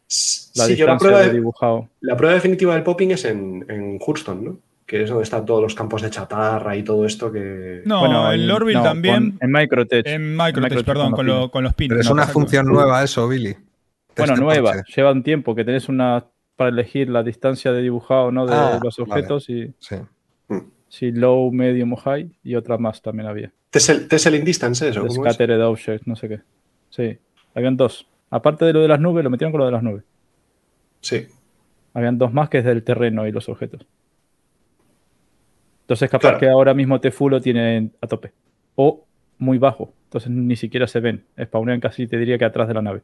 La 0.08 0.64
Sí, 0.66 0.76
yo 0.76 0.86
la 0.86 0.98
prueba, 0.98 1.20
de 1.20 1.28
de- 1.28 1.32
dibujado. 1.34 1.88
la 2.00 2.16
prueba 2.16 2.34
definitiva 2.34 2.74
del 2.74 2.82
popping 2.84 3.10
es 3.10 3.24
en, 3.24 3.64
en 3.68 3.98
Houston, 3.98 4.44
¿no? 4.44 4.58
Que 4.86 5.02
es 5.02 5.08
donde 5.08 5.24
están 5.24 5.44
todos 5.44 5.60
los 5.60 5.74
campos 5.74 6.00
de 6.02 6.10
chatarra 6.10 6.76
y 6.76 6.84
todo 6.84 7.04
esto 7.06 7.32
que. 7.32 7.82
No, 7.84 8.00
Bueno, 8.00 8.30
el 8.30 8.44
en- 8.44 8.50
Orville 8.52 8.78
no, 8.78 8.84
también. 8.84 9.32
con- 9.32 9.38
en 9.42 9.52
Microtech. 9.52 10.06
En 10.06 10.36
Microtech, 10.36 10.62
Microtech 10.62 10.86
perdón, 10.86 11.06
con 11.08 11.16
con, 11.16 11.26
los 11.26 11.34
lo- 11.34 11.40
pines. 11.40 11.50
con 11.52 11.64
los 11.64 11.74
pines. 11.74 11.88
Pero 11.90 12.00
es 12.02 12.06
no, 12.06 12.12
una 12.12 12.26
función 12.28 12.66
nueva 12.66 13.02
eso, 13.02 13.26
Billy. 13.28 13.56
Bueno, 14.16 14.32
Este 14.34 14.44
nueva. 14.44 14.72
parche. 14.72 14.92
Lleva 14.96 15.10
un 15.12 15.22
tiempo 15.24 15.54
que 15.56 15.64
tenés 15.64 15.88
una 15.88 16.24
para 16.54 16.70
elegir 16.70 17.08
la 17.10 17.22
distancia 17.24 17.72
de 17.72 17.82
dibujado 17.82 18.30
¿no? 18.30 18.46
de 18.46 18.54
Ah, 18.54 18.78
los 18.82 18.98
objetos 19.00 19.50
y 19.50 19.74
Sí. 19.80 19.96
si 20.88 21.10
low, 21.10 21.50
medium 21.52 21.92
o 21.92 21.96
high 21.96 22.30
y 22.44 22.54
otra 22.54 22.78
más 22.78 23.02
también 23.02 23.28
había. 23.28 23.52
Tessel, 23.70 24.06
Tesseling 24.08 24.44
Distance, 24.44 24.88
eso. 24.88 25.04
¿cómo 25.04 25.26
es? 25.26 25.34
Scattered 25.34 25.60
objects, 25.62 26.06
no 26.06 26.14
sé 26.16 26.28
qué. 26.28 26.40
Sí, 26.90 27.18
habían 27.54 27.76
dos. 27.76 28.06
Aparte 28.36 28.64
de 28.64 28.72
lo 28.72 28.80
de 28.80 28.88
las 28.88 29.00
nubes, 29.00 29.24
lo 29.24 29.30
metieron 29.30 29.50
con 29.52 29.60
lo 29.60 29.66
de 29.66 29.72
las 29.72 29.82
nubes. 29.82 30.04
Sí. 31.00 31.26
Habían 31.94 32.18
dos 32.18 32.32
más 32.32 32.48
que 32.48 32.58
es 32.58 32.64
del 32.64 32.82
terreno 32.82 33.26
y 33.26 33.32
los 33.32 33.48
objetos. 33.48 33.86
Entonces 35.82 36.10
capaz 36.10 36.20
Claro. 36.28 36.38
que 36.38 36.48
ahora 36.48 36.74
mismo 36.74 37.00
Tefu 37.00 37.28
lo 37.30 37.40
tiene 37.40 37.90
a 38.00 38.06
tope. 38.06 38.32
O 38.74 39.04
muy 39.38 39.58
bajo. 39.58 39.92
Entonces 40.04 40.30
ni 40.30 40.56
siquiera 40.56 40.86
se 40.86 41.00
ven. 41.00 41.24
Spawnean 41.40 41.80
casi, 41.80 42.06
te 42.06 42.18
diría 42.18 42.36
que 42.38 42.44
atrás 42.44 42.68
de 42.68 42.74
la 42.74 42.82
nave. 42.82 43.02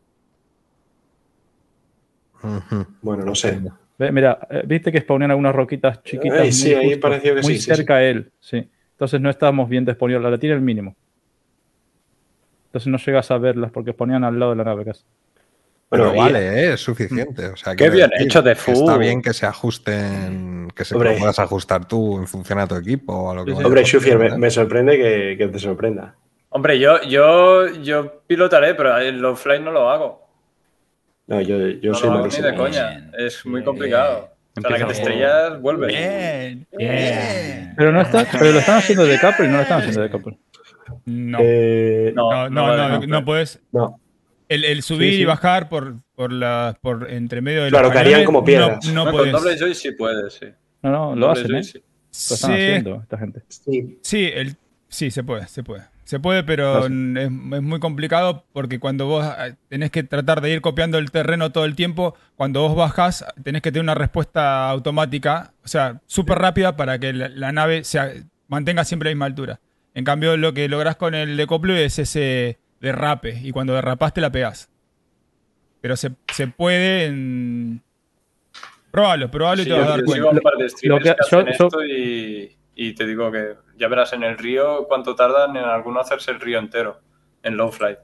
Bueno, 3.00 3.24
no 3.24 3.34
sé. 3.34 3.60
Mira, 3.98 4.38
eh, 4.50 4.62
viste 4.66 4.90
que 4.90 5.00
spawnean 5.00 5.30
algunas 5.30 5.54
roquitas 5.54 6.02
chiquitas. 6.02 6.38
Ay, 6.40 6.46
muy 6.46 6.52
sí, 6.52 6.74
ahí 6.74 6.84
justo, 6.90 7.00
pareció 7.00 7.34
que 7.36 7.42
muy 7.42 7.54
sí, 7.54 7.60
sí, 7.60 7.74
cerca 7.74 7.96
a 7.96 8.02
él, 8.04 8.32
sí. 8.40 8.68
Entonces 8.92 9.20
no 9.20 9.30
estábamos 9.30 9.68
bien 9.68 9.84
de 9.84 9.92
spawnear, 9.94 10.20
la 10.20 10.38
tiene 10.38 10.56
el 10.56 10.62
mínimo. 10.62 10.96
Entonces 12.66 12.88
no 12.88 12.98
llegas 12.98 13.30
a 13.30 13.38
verlas 13.38 13.70
porque 13.70 13.92
ponían 13.92 14.24
al 14.24 14.38
lado 14.38 14.52
de 14.52 14.56
la 14.56 14.64
nave 14.64 14.84
casi. 14.84 15.04
Pero 15.92 16.14
vale, 16.14 16.38
¿eh? 16.40 16.72
es 16.72 16.80
suficiente. 16.80 17.46
O 17.48 17.56
sea, 17.56 17.76
Qué 17.76 17.90
bien 17.90 18.08
decir 18.10 18.26
hecho 18.26 18.40
de 18.42 18.54
Fu. 18.54 18.72
Está 18.72 18.96
bien 18.96 19.20
que 19.20 19.32
se 19.34 19.44
ajusten, 19.44 20.68
que 20.74 20.84
se 20.86 20.94
Hombre. 20.94 21.16
puedas 21.18 21.38
ajustar 21.38 21.86
tú 21.86 22.18
en 22.18 22.26
función 22.26 22.58
a 22.58 22.66
tu 22.66 22.74
equipo 22.76 23.12
o 23.12 23.30
a 23.30 23.34
lo 23.34 23.44
que 23.44 23.52
Hombre, 23.52 23.84
Shufier, 23.84 24.38
me, 24.38 24.46
¿eh? 24.46 24.50
sorprende 24.50 24.96
que, 24.96 25.36
que 25.36 25.48
te 25.48 25.58
sorprenda. 25.58 26.14
Hombre, 26.48 26.78
yo, 26.78 27.02
yo, 27.02 27.66
yo 27.82 28.22
pilotaré, 28.26 28.74
pero 28.74 28.96
el 28.98 29.18
low 29.20 29.36
flight 29.36 29.62
no 29.62 29.70
lo 29.70 29.90
hago. 29.90 30.26
No, 31.26 31.40
yo, 31.40 31.58
yo 31.68 31.92
no 31.92 31.94
soy 31.94 32.08
lo 32.10 32.16
hago 32.16 32.26
ni 32.26 32.36
de 32.42 32.54
coña. 32.54 33.10
Es 33.18 33.44
muy 33.46 33.62
complicado. 33.62 34.30
O 34.56 34.60
sea, 34.60 34.70
la 34.70 34.78
que 34.78 34.84
te 34.84 34.92
estrellas, 34.92 35.60
vuelve. 35.60 35.86
Bien, 35.88 36.66
bien. 36.76 37.74
Pero 37.76 37.92
no 37.92 38.00
está, 38.02 38.26
pero 38.32 38.52
lo 38.52 38.58
están 38.58 38.78
haciendo 38.78 39.04
de 39.06 39.18
couple, 39.20 39.48
no 39.48 39.56
lo 39.56 39.62
están 39.62 39.78
haciendo 39.80 40.02
de 40.02 40.10
couple. 40.10 40.38
No, 41.06 41.38
Eh, 41.40 42.12
No, 42.14 42.48
no, 42.50 42.76
no, 42.76 42.88
no, 42.98 43.06
no 43.06 43.24
puedes. 43.24 43.60
no. 43.72 43.98
El, 44.48 44.64
el 44.64 44.82
subir 44.82 45.10
Sí, 45.10 45.16
sí. 45.16 45.22
y 45.22 45.24
bajar 45.24 45.68
por, 45.68 45.96
por, 46.14 46.32
la, 46.32 46.76
por 46.80 47.10
entre 47.10 47.40
medio 47.40 47.64
de 47.64 47.70
Claro, 47.70 47.92
los 47.92 48.24
como 48.24 48.44
piedras. 48.44 48.84
No, 48.86 48.92
no 48.92 49.04
No, 49.04 49.10
con 49.18 49.32
doble 49.32 49.56
joy 49.58 49.74
sí 49.74 49.92
puedes, 49.92 50.34
sí. 50.34 50.46
No, 50.82 50.90
no, 50.90 51.16
lo 51.16 51.26
Doble 51.28 51.40
hacen, 51.42 51.56
¿eh? 51.56 51.62
sí. 51.64 51.78
Lo 51.78 52.34
están 52.34 52.50
Sí, 52.50 52.56
haciendo 52.62 53.00
esta 53.02 53.18
gente. 53.18 53.42
Sí. 53.48 53.98
sí, 54.02 54.30
el, 54.34 54.56
sí, 54.88 55.10
se 55.10 55.22
puede, 55.24 55.46
se 55.48 55.62
puede. 55.62 55.84
Se 56.04 56.18
puede, 56.20 56.42
pero 56.42 56.80
es, 56.86 56.90
es 56.90 57.30
muy 57.30 57.80
complicado 57.80 58.44
porque 58.52 58.78
cuando 58.78 59.06
vos 59.06 59.24
eh, 59.38 59.54
tenés 59.68 59.90
que 59.90 60.02
tratar 60.02 60.40
de 60.42 60.50
ir 60.50 60.60
copiando 60.60 60.98
el 60.98 61.10
terreno 61.10 61.52
todo 61.52 61.64
el 61.64 61.74
tiempo, 61.76 62.16
cuando 62.36 62.60
vos 62.60 62.76
bajas 62.76 63.24
tenés 63.42 63.62
que 63.62 63.70
tener 63.72 63.84
una 63.84 63.94
respuesta 63.94 64.68
automática, 64.68 65.54
o 65.64 65.68
sea, 65.68 66.00
súper 66.06 66.38
rápida 66.38 66.76
para 66.76 66.98
que 66.98 67.12
la, 67.14 67.28
la 67.30 67.52
nave 67.52 67.84
se 67.84 68.24
mantenga 68.48 68.84
siempre 68.84 69.08
a 69.08 69.10
la 69.10 69.14
misma 69.14 69.26
altura. 69.26 69.60
En 69.94 70.04
cambio, 70.04 70.36
lo 70.36 70.52
que 70.52 70.68
lográs 70.68 70.96
con 70.96 71.14
el 71.14 71.36
decoplo 71.36 71.74
es 71.76 71.98
ese 71.98 72.58
derrape 72.82 73.40
y 73.42 73.50
cuando 73.52 73.72
derrapaste 73.72 74.20
la 74.20 74.30
pegás. 74.30 74.68
Pero 75.80 75.96
se, 75.96 76.12
se 76.32 76.46
puede 76.48 77.06
en... 77.06 77.82
Probalo, 78.90 79.30
probalo 79.30 79.62
y 79.62 79.64
Sí, 79.64 79.70
te 79.70 79.76
vas 79.78 79.86
a 79.86 79.90
dar 79.90 80.04
cuenta. 80.04 80.14
sigo 80.14 80.28
a 80.28 80.32
un 80.32 80.38
par 80.40 80.54
de 80.58 80.68
streamers 80.68 81.04
Lo 81.06 81.14
que, 81.14 81.16
que- 81.16 81.30
yo- 81.30 81.38
hacen 81.40 81.46
yo- 81.58 81.66
esto 81.66 81.84
y, 81.84 82.56
y 82.74 82.94
te 82.94 83.06
digo 83.06 83.32
que 83.32 83.54
ya 83.78 83.88
verás 83.88 84.12
en 84.12 84.22
el 84.22 84.36
río 84.36 84.84
cuánto 84.86 85.14
tardan 85.14 85.56
en 85.56 85.64
alguno 85.64 86.00
hacerse 86.00 86.30
el 86.30 86.40
río 86.40 86.58
entero 86.58 87.00
en 87.42 87.56
low 87.56 87.72
flight. 87.72 87.98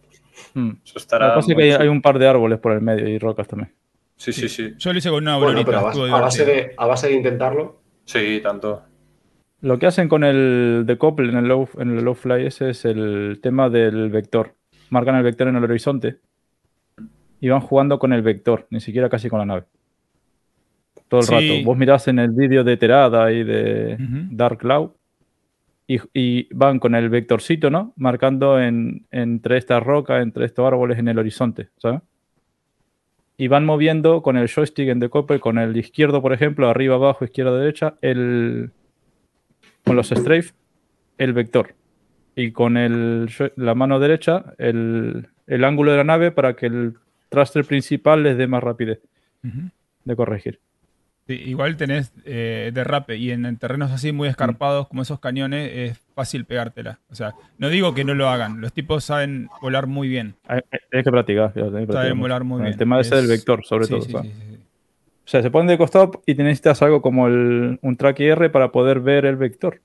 Mm. 0.55 0.71
Eso 0.83 0.95
Lo 0.95 0.99
estará. 1.01 1.27
que 1.27 1.35
pasa 1.35 1.41
es 1.53 1.57
muy 1.57 1.65
que 1.65 1.75
hay, 1.75 1.89
un 1.89 2.01
par 2.01 2.19
de 2.19 2.27
árboles 2.27 2.59
por 2.59 2.73
el 2.73 2.81
medio 2.81 3.07
y 3.07 3.19
rocas 3.19 3.47
también. 3.47 3.75
Sí, 4.17 4.33
sí, 4.33 4.49
sí. 4.49 4.73
Yo 4.79 4.93
lo 4.93 4.99
hice 4.99 5.11
con 5.11 5.23
una 5.23 5.37
Bueno, 5.37 5.63
pero 5.65 5.79
a 5.79 5.83
base, 5.83 6.01
a 6.11 6.21
base 6.21 6.45
divertido. 6.45 6.69
de, 6.69 6.75
a 6.79 6.87
base 6.87 7.09
de 7.09 7.15
intentarlo. 7.15 7.81
Sí, 8.05 8.41
tanto. 8.43 8.83
Lo 9.61 9.79
que 9.79 9.87
hacen 9.87 10.09
con 10.09 10.25
el 10.25 10.85
decouple 10.87 11.29
en 11.29 11.37
el 11.37 11.45
low, 11.49 11.69
en 11.79 11.97
el 11.99 12.05
low 12.05 12.15
fly 12.15 12.47
ese 12.47 12.71
es 12.71 12.85
el 12.85 13.41
tema 13.43 13.69
del 13.69 14.09
vector. 14.11 14.55
Marcan 14.91 15.17
el 15.17 15.23
vector 15.23 15.49
en 15.49 15.57
el 15.57 15.65
horizonte 15.65 16.17
y 17.41 17.49
van 17.49 17.61
jugando 17.61 17.99
con 17.99 18.13
el 18.13 18.23
vector, 18.23 18.67
ni 18.71 18.81
siquiera 18.81 19.09
casi 19.09 19.29
con 19.29 19.39
la 19.39 19.47
nave. 19.47 19.65
Todo 21.09 21.21
el 21.21 21.27
Sí. 21.27 21.33
rato. 21.35 21.65
Vos 21.65 21.77
mirás 21.77 22.09
en 22.09 22.19
el 22.19 22.31
vídeo 22.31 22.65
de 22.65 22.77
Terada 22.77 23.33
y 23.33 23.45
de. 23.45 23.97
Dark 24.31 24.59
Cloud 24.59 24.91
y, 25.87 25.99
y 26.13 26.49
van 26.55 26.79
con 26.79 26.95
el 26.95 27.09
vectorcito, 27.09 27.71
¿no? 27.71 27.93
Marcando 27.97 28.61
en, 28.61 29.07
entre 29.11 29.57
esta 29.57 29.81
roca, 29.81 30.21
entre 30.21 30.45
estos 30.45 30.67
árboles 30.67 30.99
en 30.99 31.09
el 31.09 31.19
horizonte, 31.19 31.69
¿sabes? 31.79 32.01
Y 33.39 33.47
van 33.49 33.65
moviendo 33.65 34.21
con 34.21 34.37
el 34.37 34.49
joystick 34.49 34.89
en 34.89 34.99
decouple, 34.99 35.39
con 35.41 35.59
el 35.59 35.77
izquierdo, 35.77 36.21
por 36.21 36.33
ejemplo, 36.33 36.69
arriba, 36.69 36.97
abajo, 36.97 37.25
izquierda, 37.25 37.57
derecha, 37.57 37.95
el, 38.03 38.73
con 39.85 39.95
los 39.97 40.09
strafe 40.09 40.51
el 41.19 41.33
vector 41.33 41.75
y 42.39 42.53
con 42.53 42.77
el, 42.77 43.29
la 43.57 43.75
mano 43.75 43.99
derecha 43.99 44.55
el, 44.59 45.27
el 45.49 45.65
ángulo 45.65 45.91
de 45.91 45.97
la 45.99 46.05
nave 46.05 46.31
para 46.31 46.55
que 46.55 46.67
el 46.67 46.95
thruster 47.31 47.65
principal 47.65 48.23
les 48.23 48.39
dé 48.39 48.47
más 48.47 48.63
rapidez 48.63 49.01
de 50.05 50.17
corregir. 50.17 50.61
Sí, 51.27 51.35
igual 51.35 51.77
tenés 51.77 52.13
eh, 52.25 52.71
derrape 52.73 53.17
y 53.17 53.33
en, 53.33 53.45
en 53.45 53.57
terrenos 53.59 53.91
así 53.91 54.13
muy 54.13 54.29
escarpados 54.29 54.89
como 54.89 55.03
esos 55.03 55.21
cañones 55.21 55.71
es 55.75 55.99
fácil 56.15 56.45
pegártela. 56.47 57.01
O 57.11 57.15
sea, 57.15 57.35
no 57.59 57.69
digo 57.69 57.93
que 57.93 58.05
no 58.05 58.15
lo 58.15 58.29
hagan, 58.31 58.61
los 58.63 58.73
tipos 58.73 59.05
saben 59.05 59.49
volar 59.61 59.87
muy 59.89 60.09
bien. 60.09 60.37
Hay, 60.47 60.61
hay 60.93 61.03
que 61.03 61.11
practicar. 61.11 61.47
hay 61.49 61.53
que 61.53 61.61
practicar 61.71 61.93
Saben 61.97 62.11
mucho. 62.13 62.21
volar 62.23 62.45
muy 62.45 62.59
bien. 62.63 62.73
El 62.73 62.79
tema 62.79 62.99
ese 63.01 63.17
Es- 63.17 63.21
del 63.21 63.31
vector, 63.37 63.65
sobre 63.65 63.87
Sí, 63.87 63.91
todo. 64.13 64.21
O 64.21 65.31
sea, 65.31 65.43
se 65.43 65.51
ponen 65.51 65.67
de 65.67 65.77
costado 65.77 66.23
y 66.25 66.35
necesitas 66.35 66.81
algo 66.83 67.03
como 67.03 67.27
el, 67.27 67.79
un 67.83 67.97
track 67.99 68.21
IR 68.21 68.51
para 68.51 68.73
poder 68.73 69.01
ver 69.01 69.27
el 69.27 69.37
vector 69.37 69.81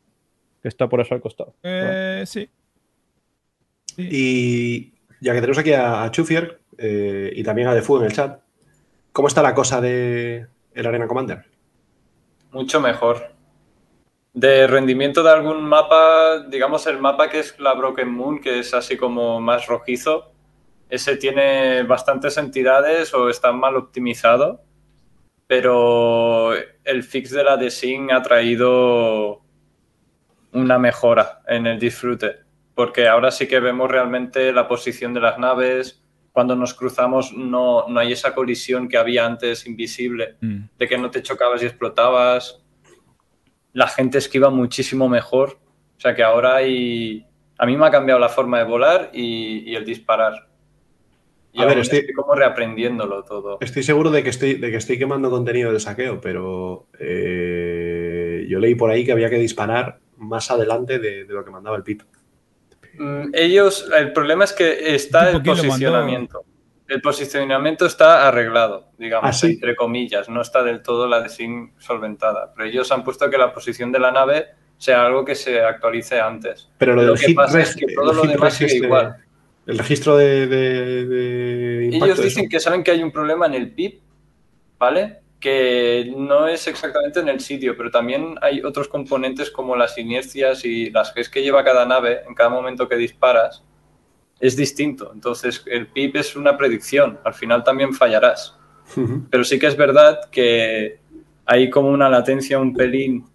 que 0.63 0.69
está 0.69 0.87
por 0.87 1.01
allá 1.01 1.15
al 1.15 1.21
costado. 1.21 1.53
Eh, 1.61 2.23
sí. 2.25 2.49
Sí. 3.95 4.07
Y 4.09 4.93
ya 5.19 5.33
que 5.33 5.41
tenemos 5.41 5.59
aquí 5.59 5.73
a, 5.73 6.03
a 6.03 6.09
Chufier 6.09 6.61
eh, 6.77 7.31
y 7.35 7.43
también 7.43 7.67
a 7.67 7.75
Defu 7.75 7.97
en 7.97 8.05
el 8.05 8.13
chat, 8.13 8.41
¿cómo 9.11 9.27
está 9.27 9.43
la 9.43 9.53
cosa 9.53 9.81
de, 9.81 10.47
el 10.73 10.87
Arena 10.87 11.07
Commander? 11.07 11.45
Mucho 12.51 12.79
mejor. 12.79 13.33
De 14.33 14.65
rendimiento 14.65 15.21
de 15.21 15.29
algún 15.29 15.63
mapa, 15.63 16.45
digamos 16.49 16.87
el 16.87 16.97
mapa 16.97 17.29
que 17.29 17.39
es 17.39 17.59
la 17.59 17.73
Broken 17.73 18.09
Moon, 18.09 18.39
que 18.39 18.59
es 18.59 18.73
así 18.73 18.97
como 18.97 19.39
más 19.39 19.67
rojizo, 19.67 20.31
ese 20.89 21.17
tiene 21.17 21.83
bastantes 21.83 22.37
entidades 22.37 23.13
o 23.13 23.29
está 23.29 23.51
mal 23.51 23.75
optimizado, 23.75 24.63
pero 25.45 26.53
el 26.83 27.03
fix 27.03 27.31
de 27.31 27.43
la 27.43 27.57
Desync 27.57 28.11
ha 28.11 28.21
traído 28.23 29.42
una 30.53 30.77
mejora 30.79 31.41
en 31.47 31.67
el 31.67 31.79
disfrute, 31.79 32.37
porque 32.75 33.07
ahora 33.07 33.31
sí 33.31 33.47
que 33.47 33.59
vemos 33.59 33.89
realmente 33.89 34.51
la 34.53 34.67
posición 34.67 35.13
de 35.13 35.21
las 35.21 35.37
naves, 35.39 36.03
cuando 36.31 36.55
nos 36.55 36.73
cruzamos 36.73 37.31
no, 37.33 37.87
no 37.87 37.99
hay 37.99 38.11
esa 38.13 38.33
colisión 38.33 38.87
que 38.89 38.97
había 38.97 39.25
antes 39.25 39.67
invisible, 39.67 40.35
Mm. 40.41 40.61
de 40.79 40.87
que 40.87 40.97
no 40.97 41.11
te 41.11 41.21
chocabas 41.21 41.61
y 41.61 41.65
explotabas. 41.67 42.63
La 43.73 43.87
gente 43.87 44.17
esquiva 44.17 44.49
muchísimo 44.49 45.07
mejor. 45.09 45.59
O 45.97 45.99
sea 45.99 46.15
que 46.15 46.23
ahora 46.23 46.55
hay... 46.55 47.25
A 47.57 47.65
mí 47.67 47.77
me 47.77 47.85
ha 47.85 47.91
cambiado 47.91 48.19
la 48.19 48.29
forma 48.29 48.57
de 48.57 48.63
volar 48.65 49.09
y, 49.13 49.69
y 49.71 49.75
el 49.75 49.85
disparar. 49.85 50.47
Y 51.53 51.61
A 51.61 51.65
ver, 51.65 51.77
estoy- 51.77 51.99
estoy 51.99 52.15
como 52.15 52.33
reaprendiéndolo 52.33 53.23
todo. 53.23 53.59
Estoy 53.61 53.83
seguro 53.83 54.09
de 54.09 54.23
que 54.23 54.29
estoy, 54.31 54.55
de 54.55 54.71
que 54.71 54.77
estoy 54.77 54.97
quemando 54.97 55.29
contenido 55.29 55.71
de 55.71 55.79
saqueo, 55.79 56.19
pero 56.19 56.87
eh, 56.99 58.45
yo 58.49 58.59
leí 58.59 58.73
por 58.75 58.89
ahí 58.89 59.05
que 59.05 59.11
había 59.11 59.29
que 59.29 59.37
disparar 59.37 59.99
más 60.23 60.49
adelante 60.51 60.99
de, 60.99 61.25
de 61.25 61.33
lo 61.33 61.43
que 61.45 61.51
mandaba 61.51 61.77
el 61.77 61.83
pito. 61.83 62.05
Mm, 62.97 63.29
Ellos, 63.33 63.89
el 63.95 64.13
problema 64.13 64.43
es 64.43 64.53
que 64.53 64.95
está 64.95 65.27
¿Tipo 65.31 65.37
el 65.37 65.43
posicionamiento. 65.57 66.43
El 66.87 67.01
posicionamiento 67.01 67.85
está 67.85 68.27
arreglado, 68.27 68.89
digamos, 68.97 69.29
¿Ah, 69.29 69.33
sí? 69.33 69.51
entre 69.53 69.75
comillas. 69.75 70.27
No 70.29 70.41
está 70.41 70.63
del 70.63 70.81
todo 70.81 71.07
la 71.07 71.21
design 71.21 71.73
solventada. 71.79 72.53
Pero 72.55 72.67
ellos 72.69 72.91
han 72.91 73.03
puesto 73.03 73.29
que 73.29 73.37
la 73.37 73.53
posición 73.53 73.91
de 73.91 73.99
la 73.99 74.11
nave 74.11 74.47
sea 74.77 75.05
algo 75.05 75.23
que 75.23 75.33
se 75.33 75.61
actualice 75.61 76.19
antes. 76.19 76.69
Pero 76.77 76.93
lo 76.93 77.01
Lo 77.03 77.11
del 77.13 77.19
que 77.21 77.27
hit 77.27 77.35
pasa 77.37 77.61
es 77.61 77.75
que 77.75 77.85
todo 77.95 78.13
lo 78.13 78.23
demás 78.23 78.53
sigue 78.55 78.75
igual. 78.75 79.15
El 79.65 79.77
registro 79.77 80.17
de, 80.17 80.45
de- 80.45 81.05
de 81.05 81.85
impacto, 81.85 82.05
Ellos 82.05 82.21
dicen 82.21 82.49
que 82.49 82.59
saben 82.59 82.83
que 82.83 82.91
hay 82.91 83.01
un 83.01 83.13
problema 83.13 83.45
en 83.45 83.53
el 83.53 83.71
PIB, 83.71 84.01
¿vale? 84.77 85.21
Que 85.43 86.09
no 86.15 86.47
es 86.47 86.67
exactamente 86.67 87.19
en 87.19 87.27
el 87.27 87.41
sitio, 87.41 87.75
pero 87.75 87.91
también 87.91 88.35
hay 88.41 88.61
otros 88.63 88.87
componentes 88.87 89.51
como 89.51 89.75
las 89.75 89.97
inercias 89.97 90.63
y 90.63 90.89
las 90.89 91.13
Gs 91.13 91.27
que 91.27 91.43
lleva 91.43 91.65
cada 91.65 91.85
nave 91.85 92.21
en 92.25 92.33
cada 92.33 92.49
momento 92.49 92.87
que 92.87 92.95
disparas. 92.95 93.61
Es 94.39 94.55
distinto. 94.55 95.11
Entonces, 95.13 95.61
el 95.67 95.87
PIB 95.87 96.15
es 96.15 96.37
una 96.37 96.55
predicción. 96.55 97.19
Al 97.25 97.33
final 97.33 97.61
también 97.61 97.93
fallarás. 97.93 98.57
Pero 99.29 99.43
sí 99.43 99.59
que 99.59 99.67
es 99.67 99.75
verdad 99.75 100.29
que 100.31 101.01
hay 101.45 101.69
como 101.69 101.89
una 101.89 102.07
latencia, 102.07 102.57
un 102.57 102.73
pelín, 102.73 103.25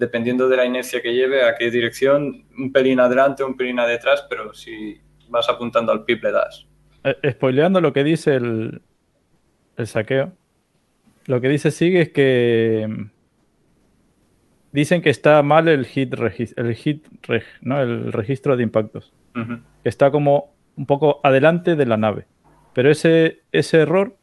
dependiendo 0.00 0.48
de 0.48 0.56
la 0.56 0.64
inercia 0.64 1.00
que 1.00 1.14
lleve, 1.14 1.44
a 1.44 1.54
qué 1.54 1.70
dirección, 1.70 2.44
un 2.58 2.72
pelín 2.72 2.98
adelante, 2.98 3.44
un 3.44 3.56
pelín 3.56 3.76
detrás, 3.76 4.26
pero 4.28 4.52
si 4.52 5.00
vas 5.28 5.48
apuntando 5.48 5.92
al 5.92 6.04
PIB 6.04 6.24
le 6.24 6.32
das. 6.32 6.66
Eh, 7.04 7.30
spoileando 7.30 7.80
lo 7.80 7.92
que 7.92 8.02
dice 8.02 8.34
el, 8.34 8.82
el 9.76 9.86
saqueo, 9.86 10.32
lo 11.26 11.40
que 11.40 11.48
dice 11.48 11.70
Sigue 11.70 12.02
es 12.02 12.08
que 12.10 12.86
mm, 12.88 13.10
dicen 14.72 15.02
que 15.02 15.10
está 15.10 15.42
mal 15.42 15.68
el 15.68 15.86
hit, 15.86 16.14
el 16.56 16.74
hit 16.74 17.06
reg, 17.22 17.44
¿no? 17.60 17.80
el 17.80 18.12
registro 18.12 18.56
de 18.56 18.62
impactos. 18.62 19.12
Está 19.84 20.10
como 20.10 20.54
un 20.76 20.86
poco 20.86 21.20
adelante 21.22 21.76
de 21.76 21.86
la 21.86 21.96
nave. 21.96 22.26
Pero 22.72 22.90
ese, 22.90 23.42
ese 23.52 23.80
error 23.80 24.16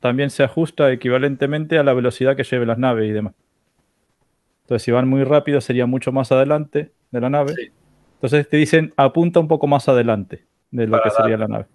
también 0.00 0.30
se 0.30 0.42
ajusta 0.42 0.90
equivalentemente 0.90 1.78
a 1.78 1.84
la 1.84 1.94
velocidad 1.94 2.36
que 2.36 2.44
lleve 2.44 2.66
las 2.66 2.78
naves 2.78 3.08
y 3.08 3.12
demás. 3.12 3.34
Entonces, 4.62 4.82
si 4.82 4.90
van 4.90 5.08
muy 5.08 5.24
rápido, 5.24 5.60
sería 5.60 5.86
mucho 5.86 6.12
más 6.12 6.30
adelante 6.30 6.92
de 7.10 7.20
la 7.20 7.30
nave. 7.30 7.54
Sí. 7.54 7.70
Entonces 8.14 8.48
te 8.48 8.56
dicen 8.56 8.92
apunta 8.96 9.38
un 9.38 9.46
poco 9.46 9.68
más 9.68 9.88
adelante 9.88 10.44
de 10.72 10.86
lo 10.86 10.92
Para 10.92 11.04
que 11.04 11.10
sería 11.10 11.36
la 11.36 11.46
nave. 11.46 11.66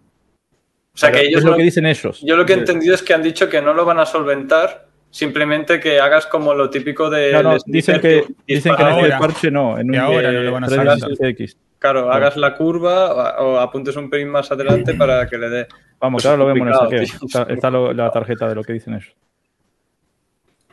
O 0.94 0.98
sea, 0.98 1.12
que 1.12 1.22
ellos 1.22 1.40
es 1.40 1.46
lo 1.46 1.52
no- 1.52 1.58
que 1.58 1.64
dicen 1.64 1.86
ellos. 1.86 2.22
Yo 2.22 2.36
lo 2.36 2.46
que 2.46 2.54
he 2.54 2.58
entendido 2.58 2.94
es 2.94 3.02
que 3.02 3.14
han 3.14 3.24
dicho 3.24 3.50
que 3.50 3.62
no 3.62 3.74
lo 3.74 3.84
van 3.84 4.00
a 4.00 4.06
solventar, 4.06 4.88
simplemente 5.10 5.80
que 5.80 6.00
hagas 6.00 6.28
como 6.28 6.54
lo 6.54 6.70
típico 6.70 7.10
de... 7.10 7.32
No, 7.34 7.42
no, 7.44 7.58
dicen 7.66 8.00
que, 8.00 8.26
dicen 8.48 8.76
que 8.76 8.84
en 8.84 8.90
este 9.06 9.18
parche 9.18 9.50
no, 9.52 9.78
en 9.80 9.90
un 9.90 9.96
ahora 9.96 10.32
no 10.32 10.40
lo 10.42 10.52
van 10.52 10.64
a 10.66 10.68
316X. 10.68 11.58
Claro, 11.80 12.12
hagas 12.12 12.38
la 12.38 12.56
curva 12.56 13.42
o, 13.42 13.58
apuntes 13.60 13.96
un 13.98 14.10
pelín 14.10 14.30
más 14.30 14.52
adelante 14.52 14.94
para 14.94 15.28
que 15.28 15.38
le 15.38 15.50
dé... 15.50 15.68
Vamos, 16.00 16.22
Pues 16.22 16.24
claro, 16.32 16.38
lo 16.44 16.50
es 16.50 16.54
vemos 16.54 16.68
en 16.68 16.74
el 16.74 16.80
saqueo. 16.80 17.04
tío. 17.20 17.28
Está, 17.28 17.54
está 17.54 17.70
lo- 17.72 17.92
la 17.94 18.12
tarjeta 18.12 18.48
de 18.48 18.56
lo 18.56 18.64
que 18.64 18.74
dicen 18.74 18.94
ellos. 18.94 19.14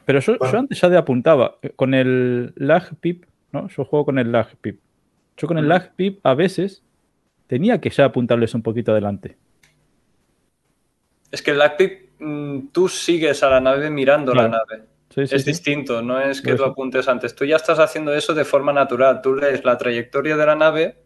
Pero 0.05 0.21
yo, 0.21 0.37
Bueno. 0.39 0.53
yo 0.53 0.59
antes 0.59 0.81
ya 0.81 0.89
de 0.89 0.99
apuntaba 0.99 1.57
eh, 1.63 1.71
con 1.75 1.95
el 1.95 2.53
lag 2.57 2.95
pip, 3.01 3.25
¿no? 3.53 3.69
Yo 3.69 3.85
juego 3.85 4.05
con 4.07 4.19
el 4.19 4.31
lag 4.33 4.49
pip. 4.61 4.81
Yo 5.37 5.47
con 5.49 5.57
el 5.59 5.69
lag 5.69 5.93
pip 5.95 6.19
a 6.25 6.35
veces 6.35 6.83
tenía 7.47 7.81
que 7.81 7.91
ya 7.91 8.05
apuntarles 8.07 8.55
un 8.55 8.63
poquito 8.63 8.93
adelante. 8.93 9.37
Es 11.31 11.43
que 11.43 11.53
el 11.53 11.59
LACPIP, 11.59 12.21
mm, 12.21 12.59
tú 12.73 12.89
sigues 12.89 13.43
a 13.43 13.51
la 13.51 13.61
nave 13.61 13.91
mirando 13.91 14.35
la 14.35 14.49
nave. 14.49 14.85
Sí, 15.15 15.27
sí, 15.27 15.35
es 15.35 15.43
sí. 15.43 15.51
distinto, 15.51 16.03
no 16.03 16.21
es 16.21 16.41
que 16.41 16.55
tú 16.55 16.65
apuntes 16.65 17.09
antes. 17.09 17.35
Tú 17.35 17.45
ya 17.45 17.57
estás 17.57 17.79
haciendo 17.79 18.15
eso 18.15 18.33
de 18.33 18.45
forma 18.45 18.73
natural. 18.73 19.21
Tú 19.23 19.35
lees 19.35 19.65
la 19.65 19.77
trayectoria 19.77 20.37
de 20.37 20.47
la 20.47 20.55
nave 20.55 20.97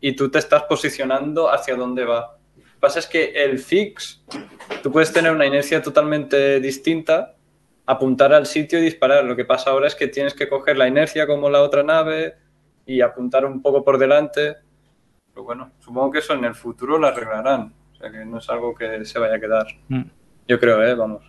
y 0.00 0.16
tú 0.16 0.30
te 0.30 0.38
estás 0.38 0.64
posicionando 0.64 1.50
hacia 1.50 1.76
dónde 1.76 2.04
va. 2.04 2.38
Lo 2.56 2.62
que 2.62 2.80
pasa 2.80 2.98
es 2.98 3.06
que 3.06 3.32
el 3.44 3.58
fix, 3.58 4.22
tú 4.82 4.90
puedes 4.90 5.12
tener 5.12 5.32
una 5.32 5.46
inercia 5.46 5.80
totalmente 5.80 6.60
distinta, 6.60 7.36
apuntar 7.86 8.32
al 8.32 8.46
sitio 8.46 8.78
y 8.78 8.82
disparar. 8.82 9.24
Lo 9.24 9.36
que 9.36 9.44
pasa 9.44 9.70
ahora 9.70 9.86
es 9.86 9.94
que 9.94 10.08
tienes 10.08 10.34
que 10.34 10.48
coger 10.48 10.76
la 10.76 10.88
inercia 10.88 11.26
como 11.26 11.48
la 11.48 11.62
otra 11.62 11.82
nave 11.82 12.34
y 12.84 13.00
apuntar 13.00 13.44
un 13.44 13.62
poco 13.62 13.84
por 13.84 13.98
delante. 13.98 14.56
Pero 15.32 15.44
bueno, 15.44 15.72
supongo 15.78 16.10
que 16.10 16.18
eso 16.18 16.34
en 16.34 16.44
el 16.44 16.54
futuro 16.54 16.98
lo 16.98 17.06
arreglarán. 17.06 17.72
Sea 18.10 18.20
que 18.20 18.24
no 18.26 18.38
es 18.38 18.48
algo 18.50 18.74
que 18.74 19.04
se 19.04 19.18
vaya 19.18 19.36
a 19.36 19.40
quedar. 19.40 19.66
Mm. 19.88 20.02
Yo 20.48 20.60
creo, 20.60 20.82
¿eh? 20.82 20.94
Vamos. 20.94 21.22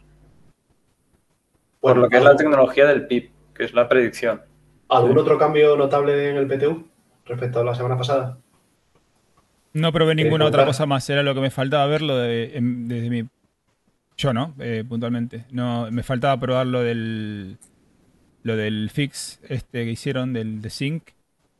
Por 1.79 1.91
Bueno, 1.93 2.01
lo 2.01 2.09
que 2.09 2.17
es 2.17 2.23
la 2.23 2.29
¿algún- 2.29 2.43
tecnología 2.43 2.85
del 2.87 3.07
PIB, 3.07 3.29
que 3.53 3.63
es 3.63 3.73
la 3.73 3.87
predicción. 3.87 4.41
¿Algún 4.89 5.17
otro 5.17 5.37
cambio 5.37 5.75
notable 5.75 6.29
en 6.29 6.37
el 6.37 6.47
PTU 6.47 6.87
respecto 7.25 7.59
a 7.59 7.63
la 7.63 7.75
semana 7.75 7.97
pasada? 7.97 8.37
No 9.73 9.91
probé 9.91 10.15
ninguna 10.15 10.45
otra 10.45 10.65
cosa 10.65 10.85
más, 10.85 11.09
era 11.09 11.23
lo 11.23 11.35
que 11.35 11.41
me 11.41 11.51
faltaba 11.51 11.85
verlo 11.87 12.15
de, 12.17 12.57
em- 12.57 12.87
desde 12.87 13.09
mi... 13.09 13.27
Yo, 14.17 14.33
¿no? 14.33 14.55
Eh, 14.59 14.83
puntualmente. 14.87 15.45
No, 15.51 15.91
me 15.91 16.03
faltaba 16.03 16.39
probar 16.39 16.67
lo 16.67 16.81
del... 16.81 17.57
Lo 18.43 18.55
del 18.55 18.89
fix 18.91 19.39
este 19.49 19.83
que 19.83 19.91
hicieron 19.91 20.31
del 20.31 20.61
de 20.61 20.69
Sync, 20.69 21.03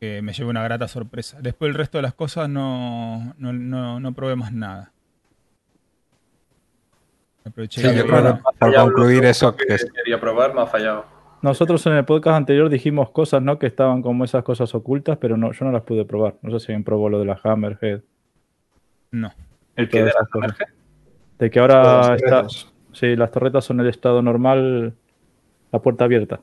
que 0.00 0.22
me 0.22 0.32
llevó 0.32 0.48
una 0.50 0.62
grata 0.62 0.88
sorpresa. 0.88 1.38
Después 1.42 1.68
el 1.68 1.74
resto 1.74 1.98
de 1.98 2.02
las 2.02 2.14
cosas 2.14 2.48
no, 2.48 3.34
no, 3.36 3.52
no, 3.52 4.00
no 4.00 4.12
probé 4.12 4.36
más 4.36 4.52
nada. 4.52 4.90
Aproveché 7.48 7.80
Sí, 7.80 7.96
yo 7.96 8.04
fallado 8.58 8.86
concluir 8.86 9.24
eso, 9.24 9.54
que 9.56 9.66
que 9.66 9.74
es- 9.74 9.90
quería 9.92 10.20
probar, 10.20 10.54
me 10.54 10.62
ha 10.62 10.66
fallado. 10.66 11.04
Nosotros 11.40 11.86
en 11.86 11.92
el 11.94 12.04
podcast 12.04 12.36
anterior 12.36 12.68
dijimos 12.68 13.10
cosas, 13.10 13.40
¿no? 13.42 13.58
Que 13.58 13.66
estaban 13.66 14.02
como 14.02 14.24
esas 14.24 14.42
cosas 14.42 14.74
ocultas, 14.74 15.18
pero 15.18 15.36
no, 15.36 15.52
yo 15.52 15.64
no 15.64 15.70
las 15.72 15.82
pude 15.82 16.04
probar. 16.04 16.34
No 16.42 16.50
sé 16.50 16.66
si 16.66 16.72
alguien 16.72 16.84
probó 16.84 17.08
lo 17.08 17.18
de 17.20 17.26
la 17.26 17.38
Hammerhead. 17.42 18.00
No. 19.12 19.32
¿El 19.76 19.88
que 19.88 20.02
de 20.02 20.06
la. 20.12 20.28
Hammerhead? 20.32 20.68
De 21.38 21.50
que 21.50 21.60
ahora 21.60 22.16
está. 22.16 22.46
Sí, 22.92 23.14
las 23.14 23.30
torretas 23.30 23.64
son 23.64 23.78
el 23.78 23.86
estado 23.86 24.20
normal, 24.22 24.94
la 25.70 25.78
puerta 25.78 26.04
abierta. 26.04 26.40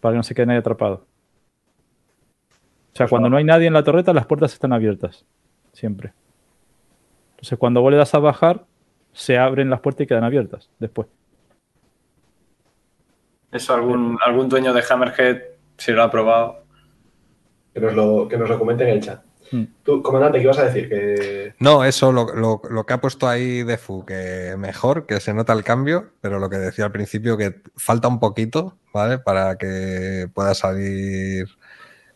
Para 0.00 0.12
que 0.12 0.16
no 0.18 0.22
se 0.22 0.34
quede 0.34 0.46
nadie 0.46 0.60
atrapado. 0.60 1.06
O 2.92 2.96
sea, 2.96 3.08
cuando 3.08 3.28
no. 3.28 3.32
no 3.34 3.36
hay 3.38 3.44
nadie 3.44 3.66
en 3.66 3.72
la 3.72 3.82
torreta, 3.82 4.12
las 4.12 4.26
puertas 4.26 4.52
están 4.52 4.72
abiertas. 4.72 5.24
Siempre. 5.72 6.12
Entonces, 7.32 7.58
cuando 7.58 7.80
vos 7.82 7.90
le 7.90 7.96
das 7.98 8.14
a 8.14 8.20
bajar, 8.20 8.64
se 9.14 9.38
abren 9.38 9.70
las 9.70 9.80
puertas 9.80 10.04
y 10.04 10.06
quedan 10.06 10.24
abiertas 10.24 10.68
después. 10.78 11.08
Eso 13.50 13.72
algún, 13.72 14.18
algún 14.24 14.48
dueño 14.48 14.72
de 14.74 14.82
Hammerhead, 14.88 15.38
si 15.78 15.92
lo 15.92 16.02
ha 16.02 16.10
probado. 16.10 16.64
Que 17.72 17.80
nos 17.80 17.94
lo, 17.94 18.28
que 18.28 18.36
nos 18.36 18.48
lo 18.48 18.58
comente 18.58 18.84
en 18.84 18.90
el 18.90 19.00
chat. 19.00 19.22
Mm. 19.50 19.64
Tú, 19.82 20.02
comandante, 20.02 20.38
¿qué 20.38 20.44
ibas 20.44 20.58
a 20.58 20.64
decir? 20.66 20.88
Que... 20.88 21.54
No, 21.58 21.84
eso, 21.84 22.12
lo, 22.12 22.34
lo- 22.34 22.62
lo 22.68 22.86
que 22.86 22.92
ha 22.94 23.00
puesto 23.00 23.28
ahí 23.28 23.62
Defu, 23.62 24.04
que 24.04 24.54
mejor, 24.58 25.06
que 25.06 25.20
se 25.20 25.34
nota 25.34 25.52
el 25.52 25.64
cambio, 25.64 26.10
pero 26.20 26.38
lo 26.38 26.48
que 26.50 26.56
decía 26.58 26.84
al 26.84 26.92
principio, 26.92 27.36
que 27.36 27.60
falta 27.76 28.08
un 28.08 28.20
poquito, 28.20 28.76
¿vale? 28.92 29.18
Para 29.18 29.56
que 29.56 30.28
pueda 30.32 30.54
salir 30.54 31.46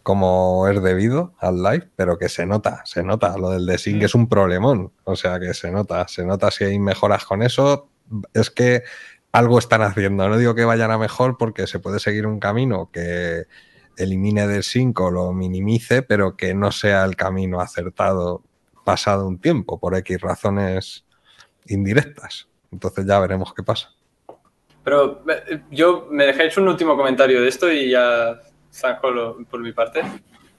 como 0.08 0.66
es 0.68 0.82
debido 0.82 1.34
al 1.38 1.62
live, 1.62 1.90
pero 1.94 2.16
que 2.16 2.30
se 2.30 2.46
nota, 2.46 2.80
se 2.86 3.02
nota. 3.02 3.36
Lo 3.36 3.50
del 3.50 3.66
desync 3.66 4.04
es 4.04 4.14
un 4.14 4.26
problemón, 4.26 4.90
o 5.04 5.16
sea 5.16 5.38
que 5.38 5.52
se 5.52 5.70
nota, 5.70 6.08
se 6.08 6.24
nota 6.24 6.50
si 6.50 6.64
hay 6.64 6.78
mejoras 6.78 7.26
con 7.26 7.42
eso. 7.42 7.90
Es 8.32 8.50
que 8.50 8.84
algo 9.32 9.58
están 9.58 9.82
haciendo. 9.82 10.26
No 10.26 10.38
digo 10.38 10.54
que 10.54 10.64
vayan 10.64 10.92
a 10.92 10.96
mejor 10.96 11.36
porque 11.36 11.66
se 11.66 11.78
puede 11.78 11.98
seguir 11.98 12.26
un 12.26 12.40
camino 12.40 12.88
que 12.90 13.48
elimine 13.98 14.46
del 14.46 14.62
5 14.62 15.10
lo 15.10 15.34
minimice, 15.34 16.00
pero 16.00 16.38
que 16.38 16.54
no 16.54 16.72
sea 16.72 17.04
el 17.04 17.14
camino 17.14 17.60
acertado 17.60 18.42
pasado 18.86 19.28
un 19.28 19.38
tiempo, 19.38 19.78
por 19.78 19.94
X 19.94 20.22
razones 20.22 21.04
indirectas. 21.66 22.48
Entonces 22.72 23.04
ya 23.04 23.20
veremos 23.20 23.52
qué 23.52 23.62
pasa. 23.62 23.90
Pero 24.82 25.22
eh, 25.28 25.64
yo 25.70 26.08
me 26.10 26.24
dejáis 26.24 26.56
un 26.56 26.66
último 26.66 26.96
comentario 26.96 27.42
de 27.42 27.48
esto 27.48 27.70
y 27.70 27.90
ya 27.90 28.40
saco 28.70 29.10
lo- 29.10 29.38
por 29.44 29.60
mi 29.60 29.72
parte. 29.72 30.02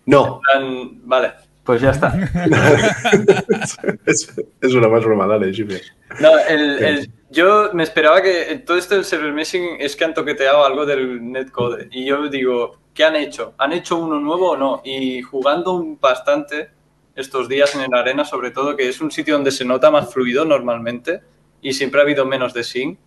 No, 0.06 0.40
Plan, 0.42 1.00
Vale, 1.04 1.34
pues 1.64 1.82
ya 1.82 1.92
está. 1.92 2.14
es, 4.06 4.42
es 4.62 4.74
una 4.74 4.88
más 4.88 5.04
broma, 5.04 5.28
dale, 5.28 5.54
Jimmy. 5.54 5.76
No, 6.20 6.38
el- 6.40 6.84
el- 6.84 7.12
yo 7.30 7.70
me 7.74 7.84
esperaba 7.84 8.22
que 8.24 8.64
todo 8.66 8.78
esto 8.78 8.96
del 8.96 9.06
server 9.06 9.32
meshing 9.34 9.78
es 9.80 9.96
que 9.96 10.04
han 10.06 10.16
toqueteado 10.16 10.66
algo 10.66 10.86
del 10.86 11.32
netcode. 11.32 11.88
Y 11.92 12.06
yo 12.06 12.28
digo, 12.28 12.80
¿qué 12.94 13.04
han 13.04 13.16
hecho? 13.16 13.54
¿Han 13.60 13.72
hecho 13.74 13.98
uno 13.98 14.20
nuevo 14.20 14.52
o 14.52 14.58
no? 14.58 14.82
Y 14.84 15.22
jugando 15.22 15.86
bastante 16.00 16.72
estos 17.16 17.48
días 17.48 17.76
en 17.76 17.92
la 17.92 18.00
arena, 18.00 18.26
sobre 18.26 18.50
todo, 18.50 18.76
que 18.76 18.90
es 18.90 19.00
un 19.02 19.12
sitio 19.12 19.36
donde 19.36 19.52
se 19.52 19.64
nota 19.64 19.92
más 19.92 20.12
fluido 20.12 20.44
normalmente 20.46 21.22
y 21.62 21.74
siempre 21.74 22.00
ha 22.00 22.04
habido 22.04 22.26
menos 22.26 22.52
de 22.54 22.64
sync. 22.64 22.98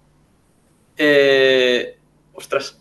Eh, 0.96 1.98
ostras. 2.34 2.78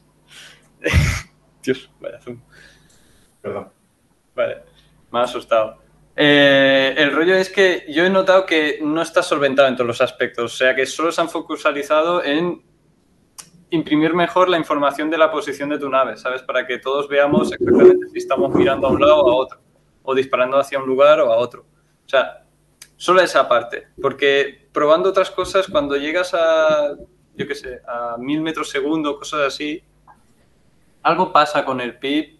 Dios, 1.63 1.89
vaya 1.99 2.19
zoom. 2.19 2.41
Perdón. 3.41 3.69
Vale, 4.35 4.63
me 5.11 5.19
ha 5.19 5.23
asustado. 5.23 5.79
Eh, 6.15 6.93
el 6.97 7.11
rollo 7.11 7.35
es 7.35 7.49
que 7.49 7.85
yo 7.89 8.05
he 8.05 8.09
notado 8.09 8.45
que 8.45 8.79
no 8.81 9.01
está 9.01 9.23
solventado 9.23 9.67
en 9.67 9.75
todos 9.75 9.87
los 9.87 10.01
aspectos, 10.01 10.53
o 10.53 10.55
sea 10.55 10.75
que 10.75 10.85
solo 10.85 11.11
se 11.11 11.21
han 11.21 11.29
focalizado 11.29 12.23
en 12.23 12.61
imprimir 13.69 14.13
mejor 14.13 14.49
la 14.49 14.57
información 14.57 15.09
de 15.09 15.17
la 15.17 15.31
posición 15.31 15.69
de 15.69 15.79
tu 15.79 15.89
nave, 15.89 16.17
¿sabes? 16.17 16.41
Para 16.43 16.67
que 16.67 16.77
todos 16.77 17.07
veamos 17.07 17.53
exactamente 17.53 18.07
si 18.09 18.17
estamos 18.17 18.53
mirando 18.53 18.87
a 18.87 18.91
un 18.91 18.99
lado 18.99 19.21
o 19.21 19.31
a 19.31 19.35
otro, 19.35 19.61
o 20.03 20.13
disparando 20.13 20.57
hacia 20.57 20.79
un 20.79 20.85
lugar 20.85 21.21
o 21.21 21.31
a 21.31 21.37
otro. 21.37 21.65
O 22.05 22.09
sea, 22.09 22.45
solo 22.97 23.21
esa 23.21 23.47
parte, 23.47 23.87
porque 24.01 24.67
probando 24.73 25.09
otras 25.09 25.31
cosas, 25.31 25.67
cuando 25.67 25.95
llegas 25.95 26.33
a, 26.33 26.93
yo 27.35 27.47
qué 27.47 27.55
sé, 27.55 27.81
a 27.87 28.17
mil 28.19 28.41
metros 28.41 28.69
segundo, 28.69 29.17
cosas 29.17 29.47
así, 29.47 29.81
algo 31.03 31.31
pasa 31.33 31.65
con 31.65 31.81
el 31.81 31.97
PIB 31.97 32.39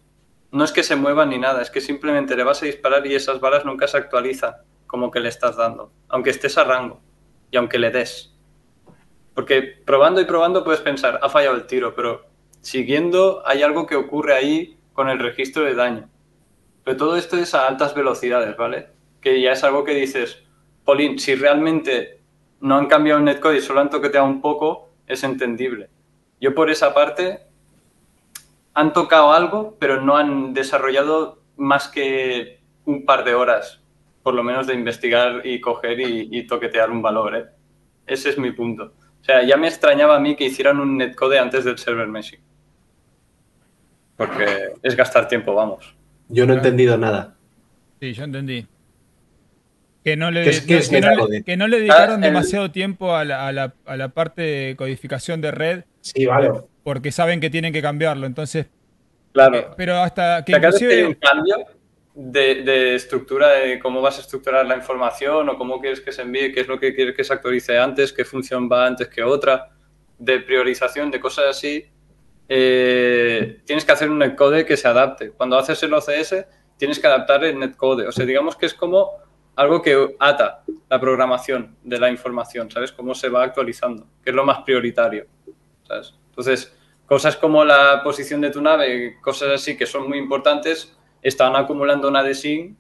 no 0.52 0.64
es 0.64 0.72
que 0.72 0.84
se 0.84 0.96
muevan 0.96 1.30
ni 1.30 1.38
nada, 1.38 1.62
es 1.62 1.72
que 1.72 1.82
simplemente 1.82 2.36
le 2.36 2.44
vas 2.44 2.62
a 2.62 2.66
disparar 2.66 3.06
y 3.08 3.16
esas 3.16 3.40
balas 3.40 3.66
nunca 3.66 3.88
se 3.88 3.98
actualizan 3.98 4.56
como 4.86 5.10
que 5.10 5.22
le 5.22 5.30
estás 5.30 5.56
dando, 5.56 5.92
aunque 6.10 6.30
estés 6.30 6.58
a 6.58 6.66
rango 6.66 7.02
y 7.50 7.58
aunque 7.58 7.80
le 7.80 7.90
des. 7.92 8.36
Porque 9.34 9.62
probando 9.62 10.20
y 10.20 10.26
probando 10.26 10.64
puedes 10.64 10.82
pensar, 10.82 11.20
ha 11.22 11.30
fallado 11.30 11.56
el 11.56 11.66
tiro, 11.66 11.96
pero 11.96 12.26
siguiendo 12.60 13.42
hay 13.46 13.64
algo 13.64 13.88
que 13.88 13.96
ocurre 13.96 14.36
ahí 14.36 14.78
con 14.92 15.10
el 15.10 15.20
registro 15.20 15.64
de 15.64 15.76
daño. 15.76 16.10
Pero 16.84 16.98
todo 16.98 17.16
esto 17.16 17.38
es 17.38 17.54
a 17.54 17.68
altas 17.68 17.96
velocidades, 17.96 18.58
¿vale? 18.58 18.90
Que 19.22 19.42
ya 19.42 19.54
es 19.54 19.64
algo 19.64 19.86
que 19.86 19.94
dices, 19.94 20.44
Polín, 20.84 21.18
si 21.20 21.36
realmente 21.36 22.22
no 22.60 22.76
han 22.76 22.88
cambiado 22.88 23.20
el 23.20 23.26
netcode 23.26 23.58
y 23.58 23.62
solo 23.62 23.80
han 23.80 23.90
toqueteado 23.90 24.28
un 24.28 24.42
poco, 24.42 24.90
es 25.08 25.24
entendible. 25.24 25.90
Yo 26.42 26.54
por 26.54 26.70
esa 26.70 26.94
parte 26.94 27.48
han 28.74 28.94
tocado 28.94 29.34
algo, 29.34 29.76
pero 29.80 30.02
no 30.02 30.18
han 30.18 30.54
desarrollado 30.54 31.42
más 31.58 31.88
que 31.88 32.60
un 32.86 33.06
par 33.06 33.24
de 33.24 33.34
horas, 33.36 33.82
por 34.24 34.34
lo 34.34 34.44
menos 34.44 34.68
de 34.68 34.74
investigar 34.76 35.42
y 35.46 35.60
coger 35.62 36.00
y, 36.00 36.30
y 36.32 36.48
toquetear 36.48 36.90
un 36.90 37.02
valor. 37.02 37.36
¿eh? 37.36 37.46
Ese 38.08 38.30
es 38.30 38.38
mi 38.38 38.52
punto. 38.52 38.94
O 39.22 39.24
sea, 39.24 39.44
ya 39.44 39.58
me 39.58 39.68
extrañaba 39.68 40.16
a 40.16 40.20
mí 40.20 40.36
que 40.36 40.46
hicieran 40.46 40.80
un 40.80 40.98
netcode 40.98 41.38
antes 41.38 41.64
del 41.66 41.78
server 41.78 42.08
meshing. 42.08 42.40
Porque 44.18 44.74
es 44.82 44.96
gastar 44.96 45.28
tiempo, 45.28 45.54
vamos. 45.54 45.96
Yo 46.30 46.46
no 46.46 46.54
he 46.54 46.58
entendido 46.58 46.98
nada. 46.98 47.36
Sí, 48.00 48.14
yo 48.14 48.24
entendí. 48.24 48.68
Que 50.04 50.16
no 50.16 50.32
le, 50.32 50.44
¿Qué 50.44 50.50
es- 50.50 50.62
qué 50.62 50.78
es 50.78 50.90
que 50.90 51.02
no 51.02 51.08
le- 51.10 51.16
netcode? 51.16 51.44
que 51.44 51.58
no 51.58 51.68
le 51.68 51.78
dedicaron 51.78 52.12
Ah, 52.24 52.28
el- 52.28 52.34
demasiado 52.34 52.72
tiempo 52.72 53.16
a 53.16 53.24
la, 53.26 53.48
a 53.48 53.52
la- 53.52 53.74
a 53.86 53.98
la 53.98 54.10
parte 54.10 54.42
de 54.42 54.76
codificación 54.76 55.42
de 55.42 55.52
red 55.52 55.84
Sí, 56.02 56.26
vale. 56.26 56.52
Porque 56.84 57.12
saben 57.12 57.40
que 57.40 57.50
tienen 57.50 57.74
que 57.74 57.82
cambiarlo. 57.82 58.26
Entonces, 58.26 58.68
Claro. 59.34 59.74
pero 59.78 59.98
hasta 59.98 60.44
que 60.44 60.54
vez 60.58 60.78
que 60.78 60.86
hay 60.86 61.04
un 61.04 61.12
inclusive... 61.12 61.20
cambio 61.20 61.56
de, 62.14 62.64
de 62.64 62.96
estructura, 62.96 63.50
de 63.54 63.80
cómo 63.80 64.02
vas 64.02 64.18
a 64.18 64.22
estructurar 64.22 64.66
la 64.66 64.76
información 64.76 65.48
o 65.50 65.58
cómo 65.58 65.80
quieres 65.80 66.02
que 66.02 66.12
se 66.12 66.24
envíe, 66.24 66.52
qué 66.52 66.62
es 66.62 66.68
lo 66.68 66.80
que 66.80 66.94
quieres 66.94 67.16
que 67.16 67.24
se 67.24 67.34
actualice 67.34 67.78
antes, 67.78 68.12
qué 68.12 68.26
función 68.26 68.70
va 68.70 68.86
antes 68.86 69.08
que 69.08 69.24
otra, 69.24 69.70
de 70.18 70.40
priorización, 70.42 71.10
de 71.10 71.20
cosas 71.20 71.46
así, 71.50 71.86
eh, 72.50 73.62
tienes 73.66 73.86
que 73.86 73.92
hacer 73.94 74.10
un 74.10 74.20
netcode 74.20 74.66
que 74.66 74.76
se 74.76 74.88
adapte. 74.88 75.32
Cuando 75.32 75.58
haces 75.58 75.82
el 75.84 75.94
OCS, 75.94 76.46
tienes 76.78 77.00
que 77.00 77.08
adaptar 77.08 77.44
el 77.46 77.58
netcode. 77.58 78.08
O 78.08 78.12
sea, 78.12 78.26
digamos 78.26 78.58
que 78.58 78.66
es 78.66 78.74
como 78.74 79.12
algo 79.56 79.82
que 79.82 80.16
ata 80.20 80.64
la 80.90 81.00
programación 81.00 81.78
de 81.84 82.00
la 82.00 82.10
información, 82.10 82.70
¿sabes? 82.70 82.92
Cómo 82.92 83.16
se 83.16 83.30
va 83.30 83.44
actualizando, 83.44 84.06
que 84.24 84.32
es 84.32 84.36
lo 84.36 84.44
más 84.44 84.64
prioritario, 84.64 85.28
¿sabes? 85.88 86.14
Entonces, 86.42 86.74
cosas 87.06 87.36
como 87.38 87.64
la 87.64 88.02
posición 88.04 88.42
de 88.42 88.50
tu 88.50 88.62
nave, 88.64 89.18
cosas 89.22 89.50
así 89.54 89.78
que 89.78 89.86
son 89.86 90.08
muy 90.10 90.18
importantes, 90.18 90.98
están 91.22 91.56
acumulando 91.56 92.08
una 92.08 92.24
desync 92.24 92.76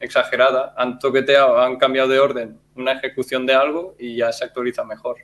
exagerada, 0.00 0.72
han 0.78 0.98
toqueteado, 0.98 1.60
han 1.60 1.76
cambiado 1.76 2.08
de 2.08 2.18
orden 2.18 2.58
una 2.76 2.92
ejecución 2.92 3.44
de 3.44 3.52
algo 3.54 3.94
y 3.98 4.16
ya 4.16 4.32
se 4.32 4.44
actualiza 4.46 4.84
mejor. 4.84 5.16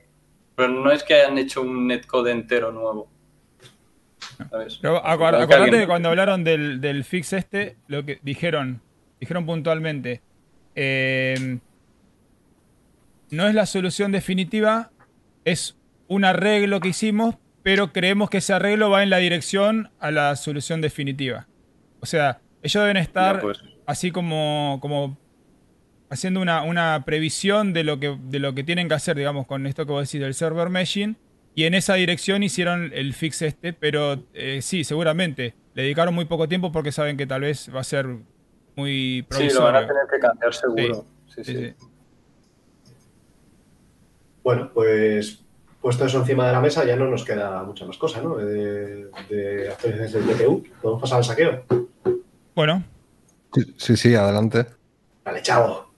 Pero 0.55 0.69
no 0.69 0.91
es 0.91 1.03
que 1.03 1.15
hayan 1.15 1.39
hecho 1.39 1.61
un 1.63 1.87
netcode 1.87 2.31
entero 2.31 2.71
nuevo. 2.71 3.09
¿sabes? 4.49 4.77
Pero 4.79 5.01
acu- 5.03 5.15
Igual 5.15 5.31
que 5.31 5.37
acordate 5.43 5.55
alguien- 5.63 5.81
que 5.81 5.87
cuando 5.87 6.09
hablaron 6.09 6.43
del, 6.43 6.81
del 6.81 7.03
fix 7.03 7.33
este, 7.33 7.77
lo 7.87 8.05
que 8.05 8.19
dijeron, 8.21 8.79
dijeron 9.19 9.45
puntualmente, 9.47 10.21
eh, 10.75 11.57
no 13.31 13.47
es 13.47 13.55
la 13.55 13.65
solución 13.65 14.11
definitiva, 14.11 14.91
es 15.45 15.75
un 16.07 16.25
arreglo 16.25 16.79
que 16.79 16.89
hicimos, 16.89 17.35
pero 17.63 17.91
creemos 17.93 18.29
que 18.29 18.37
ese 18.37 18.53
arreglo 18.53 18.89
va 18.89 19.03
en 19.03 19.09
la 19.09 19.17
dirección 19.17 19.91
a 19.99 20.11
la 20.11 20.35
solución 20.35 20.81
definitiva. 20.81 21.47
O 21.99 22.05
sea, 22.05 22.41
ellos 22.63 22.81
deben 22.81 22.97
estar 22.97 23.41
pues. 23.41 23.59
así 23.85 24.11
como, 24.11 24.79
como 24.81 25.17
haciendo 26.09 26.41
una, 26.41 26.63
una 26.63 27.03
previsión 27.05 27.73
de 27.73 27.83
lo, 27.83 27.99
que, 27.99 28.17
de 28.21 28.39
lo 28.39 28.53
que 28.53 28.63
tienen 28.63 28.87
que 28.87 28.95
hacer, 28.95 29.15
digamos, 29.17 29.47
con 29.47 29.65
esto 29.67 29.85
que 29.85 29.91
vos 29.91 30.07
decís 30.07 30.21
del 30.21 30.33
server 30.33 30.69
meshing. 30.69 31.17
Y 31.53 31.65
en 31.65 31.73
esa 31.73 31.95
dirección 31.95 32.43
hicieron 32.43 32.91
el 32.93 33.13
fix 33.13 33.41
este, 33.41 33.73
pero 33.73 34.23
eh, 34.33 34.59
sí, 34.61 34.83
seguramente. 34.83 35.53
Le 35.73 35.83
dedicaron 35.83 36.13
muy 36.15 36.25
poco 36.25 36.47
tiempo 36.47 36.71
porque 36.71 36.91
saben 36.91 37.17
que 37.17 37.27
tal 37.27 37.41
vez 37.41 37.69
va 37.73 37.81
a 37.81 37.83
ser 37.83 38.07
muy 38.75 39.25
Sí, 39.31 39.49
lo 39.53 39.63
van 39.63 39.73
provisorio. 39.73 39.77
a 39.77 39.87
tener 39.87 40.03
que 40.11 40.19
cambiar 40.19 40.53
seguro. 40.53 41.05
Sí, 41.27 41.43
Sí, 41.43 41.53
sí. 41.53 41.65
sí. 41.65 41.73
Bueno, 44.43 44.71
pues 44.73 45.43
puesto 45.81 46.05
eso 46.05 46.19
encima 46.19 46.45
de 46.47 46.53
la 46.53 46.61
mesa 46.61 46.85
ya 46.85 46.95
no 46.95 47.09
nos 47.09 47.25
queda 47.25 47.63
mucha 47.63 47.85
más 47.85 47.97
cosa, 47.97 48.21
¿no? 48.21 48.35
De, 48.37 49.07
de 49.29 49.69
actualizaciones 49.69 50.13
del 50.13 50.23
GPU. 50.23 50.63
Podemos 50.81 51.01
pasar 51.01 51.17
al 51.19 51.23
saqueo. 51.23 51.63
Bueno, 52.55 52.83
Sí, 53.53 53.73
sí, 53.77 53.97
sí, 53.97 54.15
adelante. 54.15 54.65
Vale, 55.25 55.41
chavo. 55.41 55.91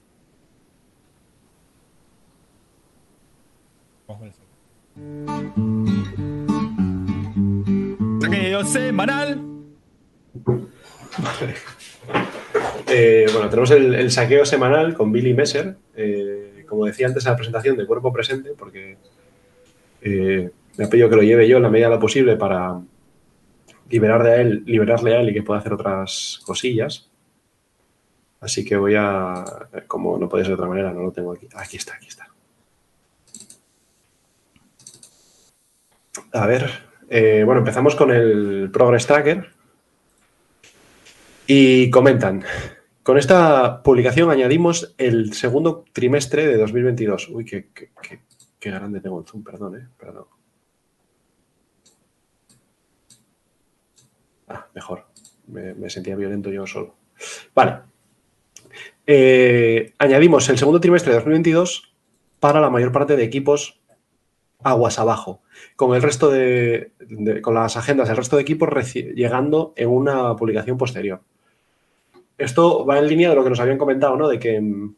saqueo 8.22 8.64
semanal. 8.66 9.42
Eh, 12.88 13.26
bueno, 13.34 13.50
tenemos 13.50 13.72
el, 13.72 13.96
el 13.96 14.12
saqueo 14.12 14.46
semanal 14.46 14.94
con 14.94 15.12
Billy 15.12 15.34
Messer. 15.34 15.76
eh, 15.96 16.66
como 16.68 16.86
decía 16.86 17.08
antes 17.08 17.26
en 17.26 17.32
la 17.32 17.36
presentación, 17.36 17.78
de 17.78 17.86
cuerpo 17.86 18.12
presente, 18.12 18.52
porque 18.58 18.98
eh, 20.04 20.52
me 20.78 20.86
ha 20.86 20.90
pedido 20.90 21.10
que 21.10 21.16
lo 21.16 21.22
lleve 21.24 21.48
yo 21.48 21.58
en 21.58 21.64
la 21.64 21.70
medida 21.70 21.88
de 21.90 21.96
lo 21.96 22.00
posible 22.02 22.36
para 22.36 22.80
liberar 23.90 24.24
de 24.24 24.42
él, 24.42 24.64
liberarle 24.66 25.16
a 25.16 25.22
él 25.22 25.30
y 25.30 25.34
que 25.34 25.44
pueda 25.44 25.60
hacer 25.60 25.74
otras 25.74 26.40
cosillas. 26.46 27.10
Así 28.40 28.66
que 28.66 28.76
voy 28.76 28.96
a, 28.98 29.46
como 29.88 30.18
no 30.18 30.28
puede 30.28 30.44
ser 30.44 30.50
de 30.52 30.56
otra 30.56 30.68
manera, 30.68 30.92
no 30.92 31.02
lo 31.04 31.12
tengo 31.12 31.32
aquí. 31.32 31.48
Aquí 31.56 31.78
está, 31.78 31.96
aquí 31.96 32.08
está. 32.08 32.28
A 36.32 36.46
ver, 36.48 36.70
eh, 37.10 37.44
bueno, 37.46 37.60
empezamos 37.60 37.96
con 37.96 38.12
el 38.12 38.70
Progress 38.72 39.08
Tracker. 39.08 39.50
Y 41.46 41.90
comentan, 41.90 42.44
con 43.04 43.18
esta 43.18 43.84
publicación 43.84 44.32
añadimos 44.32 44.94
el 44.98 45.34
segundo 45.34 45.84
trimestre 45.92 46.48
de 46.48 46.58
2022. 46.58 47.30
Uy, 47.30 47.46
qué- 47.46 47.68
qué- 47.74 47.90
qué 48.64 48.72
grande 48.72 49.02
tengo 49.02 49.20
el 49.20 49.26
zoom, 49.26 49.44
perdón, 49.44 49.76
eh, 49.76 49.88
perdón. 50.00 50.26
Ah, 54.48 54.68
mejor. 54.74 55.06
Me, 55.48 55.90
sentía 55.90 56.16
violento 56.16 56.50
yo 56.50 56.66
solo. 56.66 56.96
Vale. 57.54 57.80
Eh, 59.06 59.94
añadimos 59.98 60.48
el 60.48 60.58
segundo 60.58 60.80
trimestre 60.80 61.12
de 61.12 61.18
2022 61.18 61.94
para 62.40 62.62
la 62.62 62.70
mayor 62.70 62.94
parte 62.94 63.18
de 63.18 63.26
equipos 63.26 63.82
aguas 64.64 64.98
abajo, 64.98 65.42
con 65.76 65.94
el 65.94 66.02
resto 66.02 66.30
de, 66.30 66.94
con 67.42 67.56
las 67.56 67.76
agendas 67.76 68.08
del 68.08 68.16
resto 68.16 68.38
de 68.38 68.44
equipos 68.44 68.70
llegando 68.94 69.74
en 69.76 69.90
una 69.90 70.38
publicación 70.38 70.78
posterior. 70.78 71.20
Esto 72.38 72.86
va 72.86 72.98
en 72.98 73.10
línea 73.10 73.30
de 73.30 73.36
lo 73.36 73.44
que 73.44 73.50
nos 73.50 73.60
habían 73.60 73.78
comentado, 73.78 74.16
¿no? 74.16 74.30
De 74.30 74.40
que, 74.40 74.62
mm, 74.62 74.96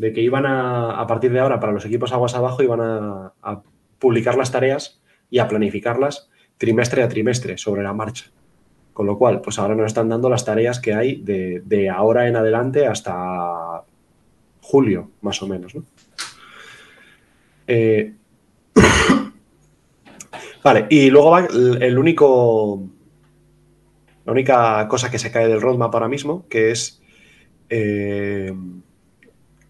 de 0.00 0.12
que 0.12 0.22
iban 0.22 0.46
a, 0.46 0.98
a 0.98 1.06
partir 1.06 1.30
de 1.30 1.40
ahora, 1.40 1.60
para 1.60 1.72
los 1.72 1.84
equipos 1.84 2.12
aguas 2.12 2.34
abajo, 2.34 2.62
iban 2.62 2.80
a, 2.80 3.32
a 3.42 3.62
publicar 3.98 4.36
las 4.36 4.50
tareas 4.50 5.00
y 5.28 5.38
a 5.38 5.46
planificarlas 5.46 6.30
trimestre 6.56 7.02
a 7.02 7.08
trimestre 7.08 7.56
sobre 7.56 7.82
la 7.82 7.92
marcha. 7.92 8.26
Con 8.92 9.06
lo 9.06 9.16
cual, 9.16 9.40
pues 9.40 9.58
ahora 9.58 9.74
nos 9.74 9.86
están 9.86 10.08
dando 10.08 10.28
las 10.28 10.44
tareas 10.44 10.78
que 10.78 10.92
hay 10.92 11.22
de, 11.22 11.62
de 11.64 11.88
ahora 11.88 12.28
en 12.28 12.36
adelante 12.36 12.86
hasta 12.86 13.82
julio, 14.60 15.10
más 15.22 15.42
o 15.42 15.46
menos. 15.46 15.74
¿no? 15.74 15.84
Eh, 17.66 18.14
vale, 20.64 20.86
y 20.90 21.08
luego 21.08 21.30
va 21.30 21.46
el 21.46 21.98
único. 21.98 22.82
La 24.26 24.32
única 24.32 24.86
cosa 24.88 25.10
que 25.10 25.18
se 25.18 25.32
cae 25.32 25.48
del 25.48 25.62
roadmap 25.62 25.94
ahora 25.94 26.08
mismo, 26.08 26.46
que 26.48 26.70
es 26.70 27.00
eh, 27.70 28.52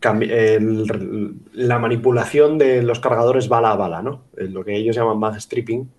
la 0.02 1.78
manipulación 1.78 2.58
de 2.58 2.82
los 2.82 3.00
cargadores 3.00 3.48
bala 3.48 3.72
a 3.72 3.76
bala, 3.76 4.02
¿no? 4.02 4.24
Eh, 4.36 4.44
Lo 4.44 4.64
que 4.64 4.76
ellos 4.76 4.96
llaman 4.96 5.18
mag 5.18 5.38
stripping, 5.38 5.90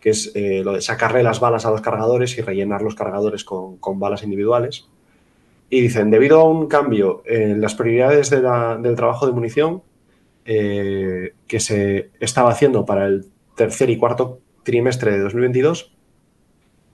que 0.00 0.10
es 0.10 0.32
eh, 0.34 0.62
lo 0.64 0.72
de 0.72 0.80
sacarle 0.80 1.22
las 1.22 1.40
balas 1.40 1.64
a 1.66 1.70
los 1.70 1.80
cargadores 1.80 2.36
y 2.38 2.42
rellenar 2.42 2.82
los 2.82 2.94
cargadores 2.94 3.44
con, 3.44 3.78
balas 3.98 4.22
individuales. 4.22 4.88
Y 5.70 5.80
dicen, 5.80 6.10
debido 6.10 6.40
a 6.40 6.48
un 6.48 6.68
cambio 6.68 7.22
en 7.24 7.60
las 7.60 7.74
prioridades 7.74 8.30
del 8.30 8.94
trabajo 8.96 9.26
de 9.26 9.32
munición 9.32 9.82
eh, 10.44 11.32
que 11.48 11.58
se 11.58 12.10
estaba 12.20 12.50
haciendo 12.50 12.84
para 12.84 13.06
el 13.06 13.26
tercer 13.56 13.90
y 13.90 13.96
cuarto 13.96 14.40
trimestre 14.62 15.12
de 15.12 15.20
2022, 15.20 15.92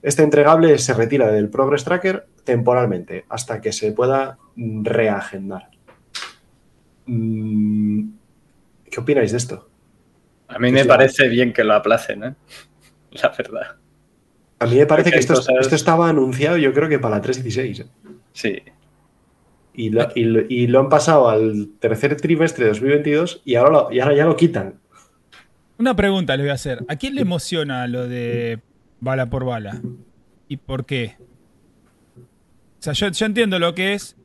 este 0.02 0.22
entregable 0.22 0.78
se 0.78 0.94
retira 0.94 1.30
del 1.30 1.48
Progress 1.48 1.84
Tracker 1.84 2.26
temporalmente 2.44 3.24
hasta 3.28 3.60
que 3.60 3.72
se 3.72 3.92
pueda 3.92 4.38
reagendar. 4.56 5.71
Mm, 7.06 8.10
¿Qué 8.90 9.00
opináis 9.00 9.32
de 9.32 9.38
esto? 9.38 9.68
A 10.48 10.58
mí 10.58 10.70
me 10.70 10.84
parece 10.84 11.28
bien 11.28 11.52
que 11.52 11.64
lo 11.64 11.74
aplacen, 11.74 12.24
¿eh? 12.24 12.34
La 13.12 13.28
verdad. 13.30 13.76
A 14.58 14.66
mí 14.66 14.76
me 14.76 14.86
parece 14.86 15.10
Porque 15.10 15.16
que 15.16 15.20
esto, 15.20 15.34
cosas- 15.34 15.54
esto 15.60 15.74
estaba 15.74 16.08
anunciado 16.08 16.56
yo 16.56 16.72
creo 16.72 16.88
que 16.88 16.98
para 16.98 17.16
la 17.16 17.22
3.16. 17.22 17.80
¿eh? 17.80 17.86
Sí. 18.32 18.62
Y 19.74 19.90
lo, 19.90 20.08
y 20.14 20.24
lo- 20.24 20.42
y 20.48 20.66
lo 20.66 20.80
han 20.80 20.88
pasado 20.88 21.28
al 21.28 21.70
tercer 21.80 22.16
trimestre 22.16 22.64
de 22.66 22.70
2022 22.72 23.42
y 23.44 23.54
ahora, 23.56 23.70
lo- 23.70 23.92
y 23.92 24.00
ahora 24.00 24.14
ya 24.14 24.24
lo 24.26 24.36
quitan. 24.36 24.74
Una 25.78 25.96
pregunta 25.96 26.36
les 26.36 26.44
voy 26.44 26.50
a 26.50 26.54
hacer. 26.54 26.84
¿A 26.88 26.96
quién 26.96 27.14
le 27.14 27.22
emociona 27.22 27.86
lo 27.88 28.06
de 28.06 28.60
bala 29.00 29.28
por 29.30 29.44
bala? 29.44 29.80
¿Y 30.48 30.58
por 30.58 30.84
qué? 30.86 31.16
O 32.16 32.82
sea, 32.82 32.92
yo, 32.92 33.08
yo 33.08 33.26
entiendo 33.26 33.58
lo 33.58 33.74
que 33.74 33.94
es, 33.94 34.16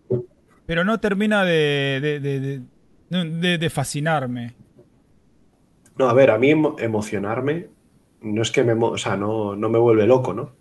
pero 0.68 0.84
no 0.86 1.00
termina 1.00 1.44
de, 1.46 2.00
de, 2.02 2.20
de- 2.20 3.58
de- 3.58 3.70
fascinarme. 3.72 4.54
No, 5.98 6.10
a 6.10 6.14
ver, 6.14 6.30
a 6.32 6.38
mí 6.38 6.52
emo- 6.52 6.76
emocionarme 6.80 7.70
no 8.22 8.42
es 8.42 8.52
que 8.52 8.64
me, 8.64 8.74
o 8.74 8.98
sea, 8.98 9.18
no, 9.18 9.56
no 9.56 9.70
me 9.70 9.80
vuelve 9.80 10.06
loco, 10.08 10.34
¿no? 10.34 10.52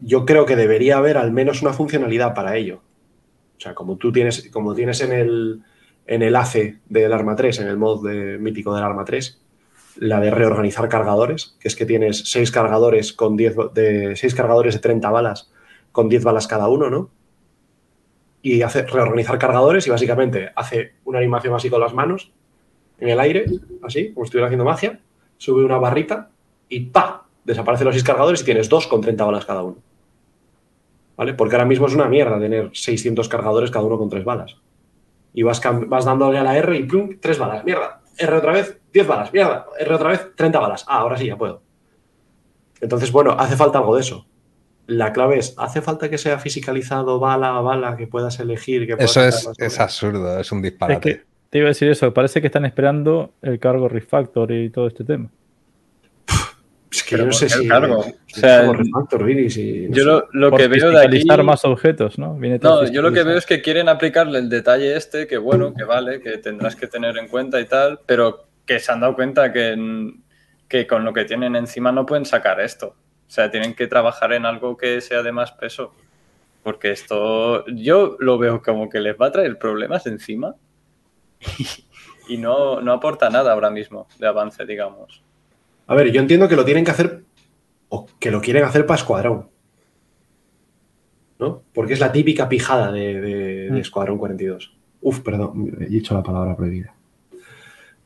Yo 0.00 0.26
creo 0.26 0.46
que 0.46 0.56
debería 0.56 0.98
haber 0.98 1.16
al 1.16 1.32
menos 1.32 1.62
una 1.62 1.72
funcionalidad 1.72 2.34
para 2.34 2.56
ello. 2.56 2.82
O 3.58 3.60
sea, 3.60 3.74
como 3.74 3.96
tú 3.98 4.12
tienes, 4.12 4.48
como 4.52 4.74
tienes 4.74 5.00
en 5.02 5.12
el, 5.12 5.62
en 6.06 6.22
el 6.22 6.36
ACE 6.36 6.80
del 6.88 7.12
Arma 7.12 7.36
3, 7.36 7.60
en 7.60 7.68
el 7.68 7.78
mod 7.78 8.06
mítico 8.40 8.74
del 8.74 8.84
Arma 8.84 9.04
3, 9.04 9.40
la 9.96 10.20
de 10.20 10.30
reorganizar 10.30 10.88
cargadores, 10.88 11.56
que 11.60 11.68
es 11.68 11.76
que 11.76 11.86
tienes 11.86 12.30
seis 12.30 12.52
cargadores 12.52 13.12
con 13.14 13.36
10 13.36 13.56
ba- 13.56 13.70
de 13.74 14.16
seis 14.16 14.34
cargadores 14.34 14.74
de 14.74 14.80
30 14.80 15.10
balas 15.10 15.52
con 15.92 16.08
10 16.08 16.24
balas 16.24 16.48
cada 16.48 16.68
uno, 16.68 16.90
¿no? 16.90 17.10
Y 18.42 18.62
hace 18.62 18.82
reorganizar 18.82 19.38
cargadores 19.38 19.86
y 19.86 19.90
básicamente 19.90 20.50
hace 20.56 20.94
una 21.04 21.18
animación 21.18 21.54
así 21.54 21.70
con 21.70 21.80
las 21.80 21.94
manos 21.94 22.32
en 22.98 23.08
el 23.08 23.20
aire, 23.20 23.46
así, 23.82 24.12
como 24.12 24.24
estuviera 24.24 24.46
haciendo 24.46 24.64
magia, 24.64 25.00
sube 25.36 25.64
una 25.64 25.78
barrita 25.78 26.30
y 26.68 26.80
¡pa! 26.80 27.26
Desaparecen 27.44 27.86
los 27.86 27.94
seis 27.94 28.04
cargadores 28.04 28.42
y 28.42 28.44
tienes 28.44 28.68
dos 28.68 28.86
con 28.86 29.00
30 29.00 29.24
balas 29.24 29.44
cada 29.44 29.62
uno. 29.62 29.78
¿Vale? 31.16 31.34
Porque 31.34 31.56
ahora 31.56 31.66
mismo 31.66 31.86
es 31.86 31.94
una 31.94 32.08
mierda 32.08 32.38
tener 32.38 32.70
600 32.72 33.28
cargadores 33.28 33.70
cada 33.70 33.84
uno 33.84 33.98
con 33.98 34.08
tres 34.08 34.24
balas. 34.24 34.56
Y 35.34 35.42
vas, 35.42 35.60
vas 35.86 36.04
dándole 36.04 36.38
a 36.38 36.44
la 36.44 36.56
R 36.56 36.76
y 36.76 36.82
¡plum! 36.84 37.18
tres 37.20 37.38
balas, 37.38 37.64
mierda. 37.64 38.02
R 38.18 38.36
otra 38.36 38.52
vez, 38.52 38.78
10 38.92 39.06
balas, 39.06 39.32
mierda. 39.32 39.66
R 39.78 39.94
otra 39.94 40.10
vez, 40.10 40.30
30 40.36 40.58
balas. 40.60 40.84
Ah, 40.86 40.98
ahora 40.98 41.16
sí, 41.16 41.26
ya 41.26 41.36
puedo. 41.36 41.62
Entonces, 42.80 43.10
bueno, 43.10 43.32
hace 43.38 43.56
falta 43.56 43.78
algo 43.78 43.94
de 43.94 44.02
eso. 44.02 44.26
La 44.92 45.12
clave 45.12 45.38
es, 45.38 45.54
¿hace 45.58 45.80
falta 45.80 46.08
que 46.10 46.18
sea 46.18 46.38
fisicalizado 46.38 47.18
bala 47.18 47.56
a 47.56 47.60
bala, 47.60 47.96
que 47.96 48.06
puedas 48.06 48.38
elegir? 48.40 48.86
Que 48.86 48.96
puedas 48.96 49.16
Eso 49.16 49.24
es, 49.24 49.48
es 49.58 49.80
absurdo, 49.80 50.38
es 50.40 50.50
un 50.52 50.58
Es 50.58 50.62
disparate. 50.64 51.00
que 51.00 51.22
te 51.50 51.58
iba 51.58 51.66
a 51.66 51.68
decir 51.70 51.88
eso, 51.88 52.12
parece 52.12 52.40
que 52.40 52.48
están 52.48 52.64
esperando 52.64 53.32
el 53.42 53.58
cargo 53.58 53.88
refactor 53.88 54.52
y 54.52 54.70
todo 54.70 54.86
este 54.88 55.04
tema. 55.04 55.28
Es 56.90 57.02
que 57.04 57.16
Pero 57.16 57.22
yo 57.22 57.24
no 57.26 57.30
¿por 57.30 57.38
sé 57.38 57.48
si. 57.48 57.68
cargo? 57.68 57.98
O 58.00 58.04
sea, 58.26 58.56
es 58.56 58.60
como 58.66 58.72
refactor, 58.74 59.24
Viri, 59.24 59.48
si- 59.50 59.86
no 59.88 59.96
Yo 59.96 60.28
lo, 60.32 60.54
que 60.54 60.68
veo 60.68 60.90
de 60.90 61.00
aquí. 61.06 61.24
más 61.42 61.64
objetos, 61.64 62.18
¿no? 62.18 62.34
Viene 62.34 62.58
No, 62.62 62.84
yo 62.90 63.00
lo 63.00 63.12
que 63.12 63.22
veo 63.22 63.38
es 63.38 63.46
que 63.46 63.62
quieren 63.62 63.88
aplicarle 63.88 64.38
el 64.38 64.50
detalle 64.50 64.94
este, 64.96 65.26
que 65.26 65.38
bueno, 65.38 65.72
que 65.74 65.84
vale, 65.84 66.20
que 66.20 66.36
tendrás 66.38 66.76
que 66.76 66.86
tener 66.88 67.16
en 67.16 67.28
cuenta 67.28 67.58
y 67.60 67.64
tal, 67.64 68.00
pero 68.04 68.46
que 68.66 68.78
se 68.78 68.92
han 68.92 69.00
dado 69.00 69.14
cuenta 69.14 69.52
que, 69.54 70.12
que 70.68 70.86
con 70.86 71.02
lo 71.04 71.14
que 71.14 71.24
tienen 71.24 71.56
encima 71.56 71.92
no 71.92 72.04
pueden 72.04 72.26
sacar 72.26 72.60
esto. 72.60 72.94
O 73.32 73.34
sea, 73.34 73.50
tienen 73.50 73.72
que 73.72 73.86
trabajar 73.86 74.34
en 74.34 74.44
algo 74.44 74.76
que 74.76 75.00
sea 75.00 75.22
de 75.22 75.32
más 75.32 75.52
peso. 75.52 75.94
Porque 76.62 76.90
esto 76.90 77.64
yo 77.66 78.16
lo 78.20 78.36
veo 78.36 78.60
como 78.62 78.90
que 78.90 79.00
les 79.00 79.16
va 79.18 79.28
a 79.28 79.32
traer 79.32 79.58
problemas 79.58 80.06
encima 80.06 80.54
y, 82.28 82.36
no, 82.36 82.82
no 82.82 82.92
aporta 82.92 83.30
nada 83.30 83.54
ahora 83.54 83.70
mismo 83.70 84.06
de 84.18 84.26
avance, 84.26 84.66
digamos. 84.66 85.22
A 85.86 85.94
ver, 85.94 86.12
yo 86.12 86.20
entiendo 86.20 86.46
que 86.46 86.56
lo 86.56 86.64
tienen 86.66 86.84
que 86.84 86.90
hacer 86.90 87.22
o 87.88 88.06
que 88.20 88.30
lo 88.30 88.42
quieren 88.42 88.64
hacer 88.64 88.84
para 88.84 88.98
Escuadrón. 88.98 89.48
¿No? 91.38 91.62
Porque 91.72 91.94
es 91.94 92.00
la 92.00 92.12
típica 92.12 92.50
pijada 92.50 92.92
de, 92.92 93.18
de- 93.18 93.34
de 93.64 93.70
Mm. 93.70 93.76
Escuadrón 93.78 94.18
42. 94.18 94.74
Uf, 95.00 95.20
perdón, 95.20 95.74
he 95.80 95.86
dicho 95.86 96.12
la 96.14 96.22
palabra 96.22 96.54
prohibida. 96.54 96.94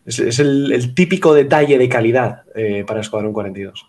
Es, 0.04 0.20
es 0.20 0.38
el, 0.38 0.70
el 0.70 0.94
típico 0.94 1.34
detalle 1.34 1.78
de 1.78 1.88
calidad 1.88 2.44
eh, 2.54 2.84
para 2.86 3.00
Escuadrón 3.00 3.32
42. 3.32 3.88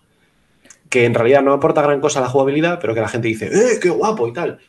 Que 0.89 1.06
en 1.06 1.13
realidad 1.13 1.41
no 1.43 1.54
aporta 1.54 1.82
gran 1.82 2.00
cosa 2.02 2.19
a 2.19 2.21
la 2.23 2.30
jugabilidad, 2.30 2.80
pero 2.80 2.93
que 2.93 3.02
la 3.02 3.08
gente 3.10 3.28
dice, 3.28 3.47
¡eh, 3.47 3.80
qué 3.82 3.89
guapo! 3.89 4.28
y 4.28 4.34
tal. 4.34 4.60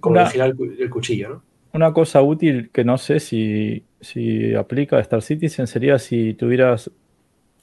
Como 0.00 0.14
Una- 0.14 0.24
de 0.24 0.30
girar 0.30 0.48
el, 0.50 0.56
cu- 0.56 0.72
el 0.78 0.90
cuchillo, 0.90 1.28
¿no? 1.28 1.42
Una 1.74 1.92
cosa 1.92 2.20
útil 2.22 2.70
que 2.72 2.84
no 2.84 2.98
sé 2.98 3.18
si, 3.20 3.84
si 4.00 4.54
aplica 4.54 4.96
a 4.96 5.00
Star 5.00 5.22
Citizen 5.22 5.66
sería 5.66 5.98
si 5.98 6.34
tuvieras 6.34 6.90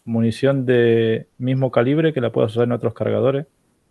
munición 0.05 0.65
de 0.65 1.27
mismo 1.37 1.69
calibre 1.71 2.13
que 2.13 2.21
la 2.21 2.31
puedas 2.31 2.51
usar 2.51 2.63
en 2.63 2.71
otros 2.71 2.93
cargadores. 2.93 3.45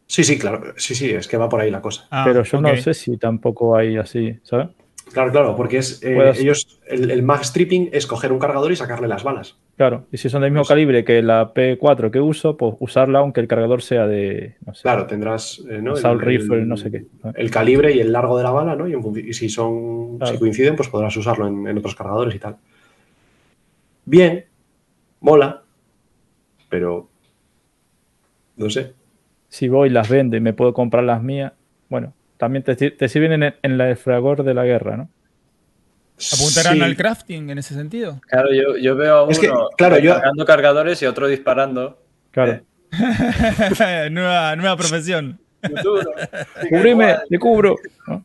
Sí, 0.07 0.25
sí, 0.25 0.39
claro. 0.39 0.73
Sí, 0.77 0.95
sí, 0.95 1.11
es 1.11 1.29
que 1.29 1.37
va 1.37 1.49
por 1.49 1.61
ahí 1.61 1.71
la 1.71 1.81
cosa. 1.83 2.09
Ah, 2.11 2.25
pero 2.27 2.43
yo 2.43 2.61
no 2.61 2.77
sé 2.77 2.95
si 2.95 3.17
tampoco 3.19 3.77
hay 3.77 3.97
así, 3.97 4.37
¿sabes? 4.43 4.69
Claro, 5.13 5.33
claro, 5.33 5.57
porque 5.57 5.79
es 5.79 6.03
eh, 6.03 6.15
Puedas- 6.15 6.39
ellos, 6.39 6.81
el, 6.87 7.11
el 7.11 7.23
mag 7.23 7.43
stripping 7.45 7.91
es 7.93 8.07
coger 8.07 8.31
un 8.33 8.39
cargador 8.39 8.71
y 8.73 8.77
sacarle 8.77 9.09
las 9.09 9.25
balas. 9.25 9.57
Claro, 9.77 10.07
y 10.13 10.17
si 10.19 10.29
son 10.29 10.43
del 10.43 10.51
mismo 10.51 10.63
Pues- 10.63 10.69
calibre 10.69 11.05
que 11.05 11.23
la 11.23 11.55
P4 11.55 12.11
que 12.11 12.21
uso, 12.21 12.57
pues 12.57 12.75
usarla 12.81 13.21
aunque 13.21 13.41
el 13.41 13.49
cargador 13.49 13.81
sea 13.83 14.07
de, 14.07 14.57
no 14.67 14.75
sé, 14.75 14.83
Claro, 14.83 15.07
tendrás 15.07 15.63
eh, 15.71 15.81
¿no? 15.83 15.97
El, 15.97 16.21
Rifle, 16.21 16.59
el- 16.59 16.69
no 16.69 16.77
sé 16.77 16.91
qué. 16.91 17.07
el 17.37 17.51
calibre 17.51 17.95
y 17.95 18.01
el 18.01 18.13
largo 18.13 18.37
de 18.37 18.43
la 18.45 18.51
bala, 18.51 18.77
¿no? 18.77 18.87
Y, 18.89 19.33
si 19.33 19.49
son 19.49 20.19
Claro. 20.19 20.33
si 20.35 20.39
coinciden, 20.39 20.77
pues 20.77 20.89
podrás 20.89 21.17
usarlo 21.17 21.47
en, 21.47 21.67
en 21.67 21.79
otros 21.79 21.95
cargadores 21.95 22.35
y 22.35 22.39
tal. 22.39 22.57
Bien, 24.05 24.45
mola, 25.21 25.63
pero 26.69 27.09
no 28.57 28.71
sé. 28.71 28.93
Si 29.49 29.69
voy, 29.69 29.89
las 29.91 30.09
vendo 30.09 30.37
y 30.37 30.41
me 30.41 30.53
puedo 30.53 30.75
comprar 30.75 31.05
las 31.05 31.23
mías, 31.23 31.53
bueno, 31.89 32.13
también 32.39 32.63
te, 32.63 32.75
te 32.77 33.09
sirven 33.09 33.43
en, 33.43 33.55
en 33.63 33.81
el 33.81 33.97
fragor 33.97 34.43
de 34.45 34.55
la 34.55 34.65
guerra, 34.65 34.97
¿no? 34.97 35.09
¿Apuntarán 36.35 36.75
Sí. 36.77 36.83
al 36.83 36.97
crafting 36.97 37.51
en 37.51 37.59
ese 37.59 37.75
sentido? 37.75 38.21
Claro, 38.29 38.49
yo, 38.53 38.77
yo 38.77 38.97
veo 38.97 39.17
a 39.17 39.23
uno 39.23 39.31
Es 39.31 39.39
que, 39.39 39.51
claro, 39.77 39.99
yo- 39.99 40.15
cargando 40.15 40.45
cargadores 40.45 41.01
y 41.03 41.07
otro 41.07 41.29
disparando. 41.29 42.03
Claro. 42.33 42.53
Eh. 42.53 42.63
nueva, 44.11 44.57
nueva 44.57 44.77
profesión. 44.77 45.39
¡Cúbreme! 46.71 47.17
¡Te 47.29 47.39
cubro! 47.39 47.77
¿no? 48.07 48.25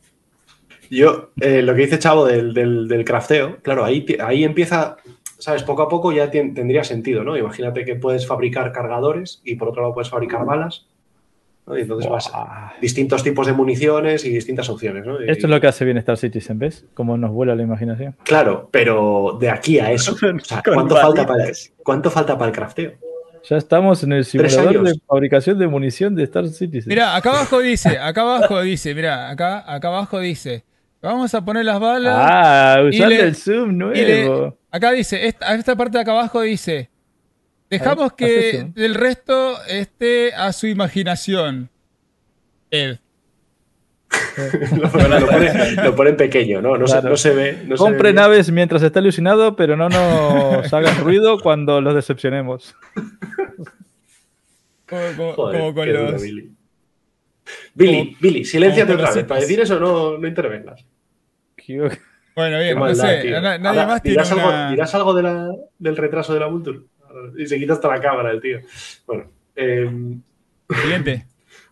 Yo, 0.89 1.31
eh, 1.41 1.61
lo 1.61 1.73
que 1.75 1.81
dice 1.81 1.99
Chavo 1.99 2.25
del, 2.25 2.53
del- 2.53 2.87
del 2.87 3.05
crafteo, 3.05 3.57
claro, 3.61 3.83
ahí, 3.83 4.05
ahí 4.23 4.43
empieza, 4.43 4.97
¿sabes? 5.39 5.63
Poco 5.63 5.81
a 5.83 5.89
poco 5.89 6.11
ya 6.11 6.29
tendría 6.29 6.83
sentido, 6.83 7.23
¿no? 7.23 7.35
Imagínate 7.37 7.83
que 7.85 7.95
puedes 7.95 8.27
fabricar 8.27 8.71
cargadores 8.71 9.41
y 9.43 9.55
por 9.55 9.69
otro 9.69 9.81
lado 9.81 9.93
puedes 9.93 10.09
fabricar 10.09 10.45
balas, 10.45 10.85
¿no? 11.65 11.77
Y 11.77 11.81
entonces 11.81 12.09
vas 12.09 12.29
a 12.33 12.73
distintos 12.81 13.23
tipos 13.23 13.47
de 13.47 13.53
municiones 13.53 14.25
y 14.25 14.29
distintas 14.29 14.69
opciones, 14.69 15.05
¿no? 15.05 15.21
Y- 15.23 15.29
Esto 15.29 15.47
es 15.47 15.49
lo 15.51 15.59
que 15.61 15.67
hace 15.67 15.85
bien 15.85 15.97
Star 15.97 16.17
Citizen, 16.17 16.59
¿ves? 16.59 16.85
Cómo 16.93 17.17
nos 17.17 17.31
vuela 17.31 17.55
la 17.55 17.63
imaginación. 17.63 18.15
Claro, 18.23 18.67
pero 18.71 19.37
de 19.39 19.49
aquí 19.49 19.79
a 19.79 19.91
eso, 19.91 20.13
o 20.15 20.39
sea, 20.39 20.61
Con 20.63 20.73
¿cuánto, 20.73 20.95
falta 20.95 21.25
para 21.25 21.45
el. 21.45 21.53
¿cuánto 21.83 22.11
falta 22.11 22.37
para 22.37 22.49
el 22.51 22.55
crafteo? 22.55 22.91
Ya 23.49 23.57
estamos 23.57 24.01
en 24.03 24.13
el 24.13 24.23
simulador 24.23 24.83
de 24.83 24.93
fabricación 25.05 25.59
de 25.59 25.67
munición 25.67 26.15
de 26.15 26.23
Star 26.23 26.47
Citizen. 26.47 26.87
Mira, 26.89 27.13
acá 27.15 27.31
abajo 27.31 27.59
dice, 27.59 27.97
acá 27.99 28.21
abajo 28.21 28.61
dice, 28.61 28.95
mira, 28.95 29.29
acá, 29.29 29.65
acá 29.69 29.89
abajo 29.89 30.19
dice, 30.19 30.63
vamos 31.01 31.33
a 31.35 31.43
poner 31.43 31.65
las 31.65 31.77
balas. 31.77 32.15
ah, 32.17 32.77
usando 32.87 33.09
le- 33.09 33.19
el 33.21 33.35
zoom 33.35 33.77
le- 33.91 34.25
nuevo. 34.27 34.57
acá 34.71 34.91
dice, 34.93 35.27
esta, 35.27 35.53
esta 35.55 35.75
parte 35.75 35.97
de 35.97 36.01
acá 36.03 36.11
abajo 36.13 36.39
dice, 36.39 36.89
Dejamos 37.79 38.13
que 38.13 38.67
el 38.75 38.95
resto 38.95 39.55
esté 39.67 40.33
a 40.33 40.51
su 40.53 40.67
imaginación. 40.67 41.69
Ed. 42.71 42.97
lo, 44.77 44.91
pone, 44.91 45.19
lo 45.19 45.27
pone- 45.27 45.71
lo 45.83 45.95
pone 45.95 46.09
en 46.11 46.17
pequeño, 46.17 46.61
¿no? 46.61 46.77
No, 46.77 46.87
se, 46.87 47.01
no 47.01 47.17
se 47.17 47.31
ve. 47.33 47.63
No 47.65 47.75
se 47.77 47.83
Compre 47.83 48.09
ve 48.09 48.13
naves 48.13 48.51
mientras 48.51 48.83
está 48.83 48.99
ilusionado, 48.99 49.55
pero 49.55 49.75
no 49.75 49.89
nos 49.89 50.71
hagan 50.71 51.03
ruido 51.03 51.39
cuando 51.39 51.81
los 51.81 51.95
decepcionemos. 51.95 52.75
Como, 54.85 55.01
como- 55.15 55.33
Joder, 55.33 55.59
como 55.61 55.73
con 55.73 55.85
qué 55.85 55.91
duro, 55.93 56.11
los. 56.11 56.21
Billy. 56.21 56.51
Billy, 57.73 58.17
Billy, 58.21 58.43
con 58.85 58.95
otra 58.95 58.95
los 59.07 59.15
vez. 59.15 59.25
Para 59.25 59.41
decir 59.41 59.59
eso 59.59 59.79
no, 59.79 60.17
no 60.17 60.27
intervengas. 60.27 60.85
Bueno, 62.35 62.59
bien, 62.59 62.75
no 62.75 62.79
maldad, 62.81 63.07
sé. 63.09 63.21
tío. 63.21 63.41
na- 63.41 63.57
nadie 63.57 63.79
Ahora, 63.79 63.87
más 63.93 64.01
tiene 64.03 64.13
¿dirás, 64.13 64.31
algo, 64.31 64.69
dirás 64.71 64.95
algo 64.95 65.13
de 65.13 65.23
la- 65.23 65.51
del 65.79 65.97
retraso 65.97 66.33
de 66.33 66.39
la 66.41 66.47
Vulture? 66.47 66.79
Y 67.37 67.45
se 67.47 67.57
quita 67.57 67.73
hasta 67.73 67.87
la 67.87 68.01
cámara 68.01 68.31
el 68.31 68.41
tío. 68.41 68.59
Bueno, 69.05 69.25
eh, 69.55 69.89
Siguiente. 70.69 71.25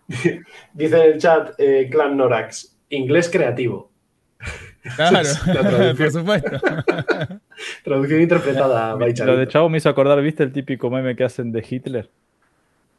dice 0.73 0.97
en 0.97 1.13
el 1.13 1.17
chat 1.19 1.53
eh, 1.57 1.87
Clan 1.91 2.17
Norax, 2.17 2.77
inglés 2.89 3.29
creativo. 3.29 3.91
Claro, 4.95 5.29
por 5.97 6.11
supuesto. 6.11 6.49
Traducción 7.83 8.21
interpretada 8.21 8.95
by 8.95 9.13
Lo 9.17 9.37
de. 9.37 9.47
Chavo 9.47 9.69
me 9.69 9.77
hizo 9.77 9.89
acordar, 9.89 10.19
¿viste 10.21 10.43
el 10.43 10.51
típico 10.51 10.89
meme 10.89 11.15
que 11.15 11.23
hacen 11.23 11.51
de 11.51 11.63
Hitler? 11.67 12.09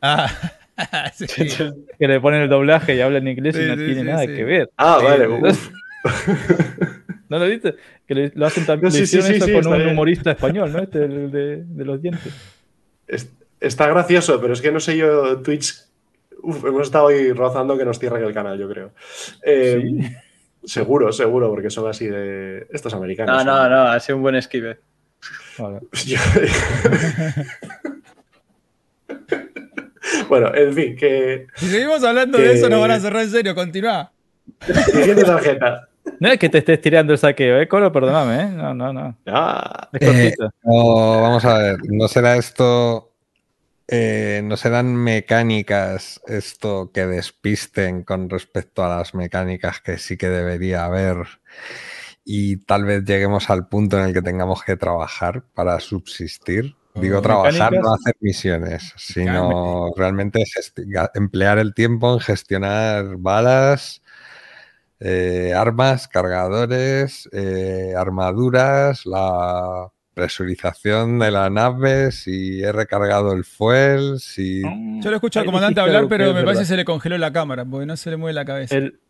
Ah, 0.00 0.30
sí. 1.14 1.26
Que 1.98 2.08
le 2.08 2.20
ponen 2.20 2.42
el 2.42 2.48
doblaje 2.48 2.94
y 2.94 3.00
habla 3.00 3.18
en 3.18 3.28
inglés 3.28 3.56
Sí, 3.56 3.62
y 3.62 3.66
no 3.66 3.74
sí, 3.74 3.84
tiene 3.84 4.00
sí, 4.00 4.06
nada 4.06 4.20
sí. 4.20 4.26
que 4.28 4.44
ver. 4.44 4.70
Ah, 4.76 4.98
vale. 5.02 5.28
uf. 5.28 5.70
¿No 7.28 7.38
lo 7.38 7.46
viste? 7.46 7.74
Que 8.06 8.14
le- 8.14 8.32
lo 8.34 8.46
hacen 8.46 8.66
también. 8.66 8.92
No, 8.92 8.98
sí, 8.98 9.06
sí, 9.06 9.18
con 9.38 9.66
un 9.66 9.78
bien. 9.78 9.88
humorista 9.90 10.32
español, 10.32 10.72
¿no? 10.72 10.80
Este 10.80 11.04
el 11.04 11.30
de, 11.30 11.64
de 11.64 11.84
los 11.84 12.00
dientes. 12.02 12.32
Es- 13.06 13.30
Está 13.60 13.86
gracioso, 13.86 14.40
pero 14.40 14.54
es 14.54 14.60
que 14.60 14.72
no 14.72 14.80
sé 14.80 14.96
yo, 14.96 15.38
Twitch. 15.40 15.74
Uf, 16.42 16.64
hemos 16.64 16.82
estado 16.82 17.06
ahí 17.08 17.30
rozando 17.32 17.78
que 17.78 17.84
nos 17.84 17.98
cierren 18.00 18.24
el 18.24 18.34
canal, 18.34 18.58
yo 18.58 18.68
creo. 18.68 18.92
Eh, 19.44 20.10
Seguro, 20.64 21.12
seguro, 21.12 21.48
porque 21.50 21.70
son 21.70 21.88
así 21.88 22.06
de. 22.06 22.66
Estos 22.70 22.92
americanos. 22.94 23.44
No, 23.44 23.52
no, 23.52 23.68
no, 23.68 23.82
ha 23.90 23.98
sido 24.00 24.16
un 24.16 24.22
buen 24.22 24.34
esquive. 24.36 24.78
Vale. 25.58 25.80
Bueno, 30.28 30.52
en 30.54 30.72
fin, 30.74 30.96
que. 30.96 31.46
Si 31.56 31.66
seguimos 31.66 32.02
hablando 32.04 32.38
Que- 32.38 32.44
de 32.44 32.54
eso, 32.54 32.68
nos 32.68 32.80
van 32.80 32.90
a 32.92 33.00
cerrar 33.00 33.22
en 33.22 33.30
serio. 33.30 33.54
Continúa. 33.54 34.12
Siguiente 34.92 35.24
tarjeta. 35.24 35.88
No 36.18 36.28
es 36.28 36.38
que 36.38 36.48
te 36.48 36.58
estés 36.58 36.80
tirando 36.80 37.12
el 37.12 37.18
saqueo, 37.18 37.60
¿eh, 37.60 37.68
Colo? 37.68 37.92
Perdóname, 37.92 38.42
¿eh? 38.42 38.48
No, 38.48 38.74
no, 38.74 38.92
no. 38.92 39.16
Ah, 39.26 39.88
Es 39.92 40.08
Eh. 40.08 40.34
No, 40.64 41.20
vamos 41.20 41.44
a 41.44 41.58
ver, 41.58 41.78
no 41.88 42.08
será 42.08 42.36
esto, 42.36 43.12
eh, 43.88 44.40
no 44.44 44.56
serán 44.56 44.94
mecánicas 44.94 46.20
esto 46.26 46.90
que 46.92 47.06
despisten 47.06 48.04
con 48.04 48.30
respecto 48.30 48.84
a 48.84 48.96
las 48.96 49.14
mecánicas 49.14 49.80
que 49.80 49.98
sí 49.98 50.16
que 50.16 50.28
debería 50.28 50.84
haber 50.84 51.16
y 52.24 52.58
tal 52.58 52.84
vez 52.84 53.04
lleguemos 53.04 53.50
al 53.50 53.66
punto 53.68 53.98
en 53.98 54.06
el 54.06 54.12
que 54.14 54.22
tengamos 54.22 54.62
que 54.62 54.76
trabajar 54.76 55.42
para 55.54 55.78
subsistir. 55.80 56.76
Digo, 56.94 57.18
Oh, 57.18 57.22
trabajar, 57.22 57.52
mecánicas. 57.72 57.82
no 57.84 57.94
hacer 57.94 58.16
misiones, 58.20 58.92
sino 58.96 59.92
realmente 59.96 60.44
emplear 61.14 61.58
el 61.58 61.72
tiempo 61.74 62.12
en 62.12 62.20
gestionar 62.20 63.16
balas, 63.16 64.01
eh, 65.04 65.52
armas, 65.56 66.06
cargadores, 66.08 67.28
eh, 67.32 67.94
armaduras, 67.96 69.04
la 69.06 69.88
presurización 70.14 71.18
de 71.18 71.30
la 71.30 71.48
nave, 71.50 72.12
si 72.12 72.62
he 72.62 72.70
recargado 72.70 73.32
el 73.32 73.44
fuel, 73.44 74.18
si... 74.20 74.62
Yo 75.00 75.10
lo 75.10 75.16
escucho 75.16 75.40
al 75.40 75.46
comandante 75.46 75.80
hablar, 75.80 76.06
pero 76.08 76.34
me 76.34 76.42
parece 76.44 76.60
que 76.62 76.66
se 76.66 76.76
le 76.76 76.84
congeló 76.84 77.16
la 77.18 77.32
cámara, 77.32 77.64
porque 77.64 77.86
no 77.86 77.96
se 77.96 78.10
le 78.10 78.16
mueve 78.18 78.34
la 78.34 78.44
cabeza. 78.44 78.76
El, 78.76 79.00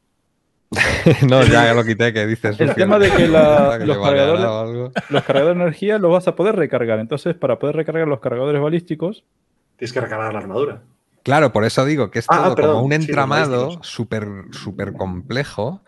no, 1.28 1.42
ya 1.44 1.74
lo 1.74 1.84
quité, 1.86 2.12
que 2.12 2.26
dices. 2.26 2.58
El 2.60 2.74
tema 2.74 2.98
de 2.98 3.10
que 3.10 3.28
la- 3.28 3.76
que 3.80 3.84
cargadores- 3.84 4.92
los 5.10 5.22
cargadores 5.24 5.56
de 5.58 5.62
energía 5.64 5.98
los 5.98 6.12
vas 6.12 6.28
a 6.28 6.34
poder 6.36 6.56
recargar. 6.56 6.98
Entonces, 6.98 7.34
para 7.34 7.58
poder 7.58 7.76
recargar 7.76 8.08
los 8.08 8.20
cargadores 8.20 8.62
balísticos, 8.62 9.24
tienes 9.76 9.92
que 9.92 10.00
recargar 10.00 10.32
la 10.32 10.38
armadura. 10.38 10.82
Claro, 11.22 11.52
por 11.52 11.64
eso 11.64 11.84
digo 11.84 12.10
que 12.10 12.18
es 12.20 12.26
Ah, 12.28 12.36
todo 12.38 12.52
ah, 12.52 12.54
perdón, 12.54 12.72
como 12.74 12.84
un 12.86 12.92
sí, 12.92 12.96
entramado 12.96 13.82
súper 13.82 14.26
súper 14.52 14.92
complejo 14.94 15.82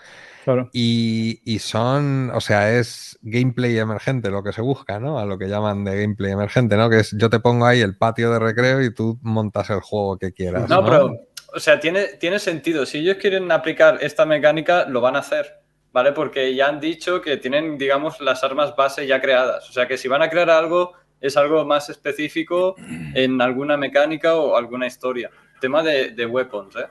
claro. 0.45 0.69
y, 0.73 1.41
y 1.45 1.59
son, 1.59 2.31
o 2.35 2.41
sea, 2.41 2.73
es 2.79 3.19
gameplay 3.23 3.77
emergente 3.79 4.31
lo 4.31 4.43
que 4.43 4.53
se 4.53 4.61
busca, 4.63 5.01
¿no? 5.01 5.19
A 5.19 5.25
lo 5.27 5.39
que 5.39 5.49
llaman 5.49 5.85
de 5.85 6.01
gameplay 6.03 6.33
emergente, 6.33 6.77
¿no? 6.77 6.89
Que 6.91 7.01
es 7.01 7.13
yo 7.19 7.31
te 7.31 7.41
pongo 7.41 7.67
ahí 7.67 7.81
el 7.81 7.97
patio 7.97 8.31
de 8.31 8.39
recreo 8.39 8.83
y 8.83 8.93
tú 8.95 9.19
montas 9.23 9.71
el 9.71 9.81
juego 9.81 10.19
que 10.19 10.33
quieras. 10.33 10.69
No, 10.69 10.83
No, 10.83 10.85
pero, 10.85 11.11
o 11.55 11.61
sea, 11.61 11.81
tiene, 11.81 12.05
tiene 12.21 12.39
sentido. 12.39 12.85
Si 12.87 12.99
ellos 12.99 13.17
quieren 13.21 13.51
aplicar 13.53 13.99
esta 14.03 14.27
mecánica, 14.27 14.87
lo 14.89 15.01
van 15.01 15.17
a 15.17 15.21
hacer, 15.21 15.47
¿vale? 15.93 16.13
Porque 16.13 16.55
ya 16.55 16.69
han 16.69 16.81
dicho 16.81 17.21
que 17.23 17.37
tienen, 17.39 17.79
digamos, 17.79 18.21
las 18.21 18.43
armas 18.45 18.75
base 18.77 19.07
ya 19.07 19.21
creadas. 19.21 19.69
O 19.71 19.73
sea, 19.73 19.87
que 19.89 19.97
si 19.97 20.09
van 20.09 20.23
a 20.23 20.31
crear 20.31 20.51
algo, 20.51 20.93
es 21.25 21.37
algo 21.39 21.65
más 21.65 21.89
específico 21.89 22.77
en 23.15 23.41
alguna 23.41 23.77
mecánica 23.77 24.37
o 24.37 24.57
alguna 24.57 24.87
historia. 24.87 25.31
Tema 25.61 25.83
de, 25.83 26.11
de 26.11 26.27
weapons, 26.27 26.77
¿eh? 26.77 26.87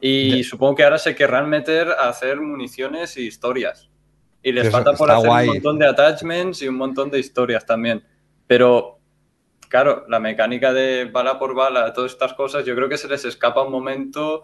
Y 0.00 0.44
supongo 0.44 0.76
que 0.76 0.84
ahora 0.84 0.98
se 0.98 1.14
querrán 1.14 1.48
meter 1.48 1.88
a 1.88 2.08
hacer 2.08 2.40
municiones 2.40 3.16
y 3.16 3.26
historias. 3.26 3.90
Y 4.42 4.52
les 4.52 4.70
falta 4.70 4.92
por 4.92 5.10
hacer 5.10 5.26
guay. 5.26 5.48
un 5.48 5.54
montón 5.54 5.78
de 5.78 5.86
attachments 5.86 6.62
y 6.62 6.68
un 6.68 6.76
montón 6.76 7.10
de 7.10 7.18
historias 7.18 7.66
también. 7.66 8.02
Pero 8.46 9.00
claro, 9.68 10.04
la 10.08 10.20
mecánica 10.20 10.72
de 10.72 11.06
bala 11.06 11.38
por 11.38 11.54
bala, 11.54 11.92
todas 11.92 12.12
estas 12.12 12.32
cosas, 12.34 12.64
yo 12.64 12.74
creo 12.76 12.88
que 12.88 12.98
se 12.98 13.08
les 13.08 13.24
escapa 13.24 13.62
un 13.62 13.72
momento 13.72 14.42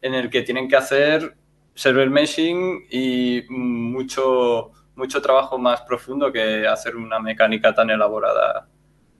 en 0.00 0.14
el 0.14 0.30
que 0.30 0.42
tienen 0.42 0.68
que 0.68 0.76
hacer 0.76 1.36
server 1.74 2.10
meshing 2.10 2.86
y 2.90 3.42
mucho, 3.50 4.72
mucho 4.98 5.22
trabajo 5.22 5.56
más 5.58 5.80
profundo 5.82 6.30
que 6.30 6.66
hacer 6.66 6.96
una 6.96 7.18
mecánica 7.20 7.74
tan 7.74 7.88
elaborada. 7.90 8.66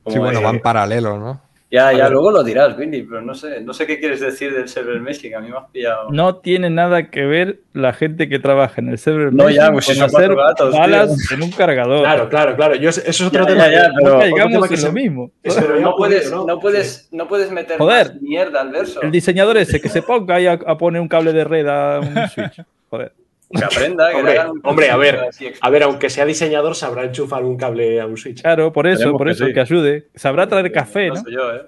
como 0.03 0.15
Sí, 0.15 0.21
bueno, 0.21 0.39
es. 0.41 0.45
van 0.45 0.61
paralelo, 0.61 1.19
¿no? 1.19 1.41
Ya, 1.71 1.89
A 1.89 1.93
ya 1.93 2.09
luego 2.09 2.31
lo 2.31 2.43
dirás, 2.43 2.75
Billy, 2.79 3.03
pero 3.03 3.21
no 3.21 3.35
sé, 3.35 3.61
no 3.61 3.75
sé 3.75 3.87
qué 3.87 3.99
quieres 4.01 4.21
decir 4.21 4.55
del 4.55 4.69
server 4.71 4.99
meshing, 5.03 5.35
a 5.35 5.41
mí 5.41 5.51
me 5.51 5.59
has 5.59 5.67
pillado. 5.71 6.09
No 6.11 6.37
tiene 6.37 6.71
nada 6.71 7.11
que 7.11 7.27
ver 7.27 7.61
la 7.75 7.93
gente 7.93 8.27
que 8.31 8.39
trabaja 8.39 8.81
en 8.81 8.89
el 8.89 8.97
server 8.97 9.35
No, 9.35 9.51
ya, 9.51 9.71
pues 9.71 9.85
con 9.85 10.03
hacer 10.03 10.29
tío. 10.31 10.71
balas 10.73 11.31
en 11.31 11.43
un 11.43 11.51
cargador. 11.51 12.05
Claro, 12.05 12.29
claro, 12.31 12.57
claro. 12.57 12.75
Yo, 12.77 12.89
eso 12.89 13.03
es 13.05 13.21
otro 13.21 13.43
Ya, 13.43 13.47
tema. 13.47 13.69
ya, 13.69 13.93
pero- 14.03 14.19
tema 14.49 14.67
que 14.67 14.75
en 14.75 14.81
se- 14.81 14.87
lo 14.87 14.93
mismo. 14.95 15.31
Pero 15.43 15.79
no 15.81 15.95
puedes, 15.95 16.33
no, 16.33 16.59
puedes, 16.59 17.07
no 17.13 17.29
puedes 17.29 17.51
meter 17.53 17.77
Joder. 17.77 18.15
más 18.15 18.23
mierda 18.23 18.63
al 18.63 18.71
verso. 18.71 19.03
El 19.03 19.11
diseñador 19.11 19.59
ese 19.59 19.79
que 19.79 19.91
se 19.91 20.01
ponga 20.01 20.37
ahí 20.37 20.47
a, 20.47 20.53
a 20.53 20.79
poner 20.79 21.03
un 21.03 21.09
cable 21.09 21.35
de 21.35 21.45
red 21.45 21.67
a 21.69 22.01
un 22.01 22.29
switch. 22.31 22.63
Joder. 22.89 23.13
Que 23.51 23.65
aprenda, 23.65 24.11
que 24.11 24.17
Hombre, 24.17 24.41
un 24.51 24.61
hombre, 24.63 24.91
a 24.91 24.97
ver, 24.97 25.21
A 25.61 25.71
ver, 25.71 25.83
aunque 25.85 26.11
sea 26.11 26.27
diseñador, 26.27 26.75
sabrá 26.75 27.05
enchufar 27.05 27.45
un 27.45 27.57
cable 27.57 28.01
a 28.01 28.07
un 28.07 28.17
Switch. 28.19 28.43
Claro, 28.43 28.73
por 28.73 28.87
eso, 28.87 28.95
Esperemos 28.97 29.19
por 29.19 29.27
que 29.27 29.33
eso, 29.33 29.47
sí. 29.47 29.53
que 29.55 29.61
ayude. 29.61 30.09
Sabrá 30.15 30.47
traer 30.49 30.71
café, 30.71 31.09
No 31.09 31.15
¿no? 31.15 31.31
yo, 31.31 31.55
¿eh? 31.55 31.63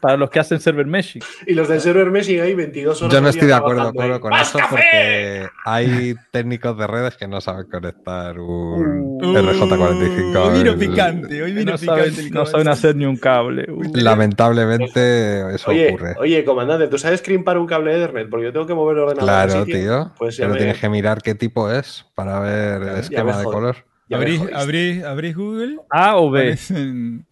Para 0.00 0.16
los 0.16 0.30
que 0.30 0.38
hacen 0.40 0.60
server 0.60 0.86
meshing. 0.86 1.22
Y 1.46 1.54
los 1.54 1.68
del 1.68 1.80
server 1.80 2.10
meshing 2.10 2.40
ahí 2.40 2.54
22 2.54 3.02
horas. 3.02 3.12
Yo 3.14 3.20
no 3.20 3.28
estoy 3.28 3.48
de 3.48 3.54
acuerdo 3.54 3.92
con 4.20 4.30
¡Más 4.30 4.48
eso 4.48 4.58
café! 4.58 4.70
porque 4.70 5.48
hay 5.64 6.14
técnicos 6.30 6.76
de 6.78 6.86
redes 6.86 7.16
que 7.16 7.28
no 7.28 7.40
saben 7.40 7.66
conectar 7.70 8.38
un 8.38 9.10
Uh, 9.22 9.34
RJ45. 9.34 10.36
Hoy 10.36 10.58
vino 10.62 10.78
picante, 10.78 11.42
hoy 11.42 11.52
vino 11.52 11.72
No 11.72 11.78
picante. 11.78 12.10
saben, 12.12 12.30
no 12.32 12.46
saben 12.46 12.68
hacer 12.68 12.96
ni 12.96 13.04
un 13.04 13.16
cable. 13.18 13.66
Uh. 13.70 13.82
Lamentablemente 13.94 15.54
eso 15.54 15.70
Oye, 15.70 15.88
ocurre. 15.88 16.14
oye, 16.18 16.44
comandante, 16.44 16.88
¿tú 16.88 16.98
sabes 16.98 17.22
crimpar 17.22 17.58
un 17.58 17.66
cable 17.66 17.94
Ethernet? 17.94 18.28
Porque 18.30 18.46
yo 18.46 18.52
tengo 18.52 18.66
que 18.66 18.74
mover 18.74 18.96
el 18.96 19.02
ordenador. 19.02 19.24
Claro, 19.24 19.64
sitio. 19.64 19.80
tío. 19.80 20.12
Pues 20.18 20.36
pero 20.36 20.50
me- 20.50 20.56
tienes 20.56 20.78
que 20.78 20.88
mirar 20.88 21.20
qué 21.22 21.34
tipo 21.34 21.70
es 21.70 22.06
para 22.14 22.40
ver 22.40 22.82
el 22.82 22.96
esquema 22.98 23.36
de 23.38 23.44
color. 23.44 23.76
Abrís, 24.12 24.38
jodiste. 24.38 24.58
abrís, 24.58 25.04
abrís 25.04 25.36
Google. 25.36 25.76
A 25.90 26.16
o 26.16 26.30
B. 26.30 26.40
aparecen- 26.40 27.26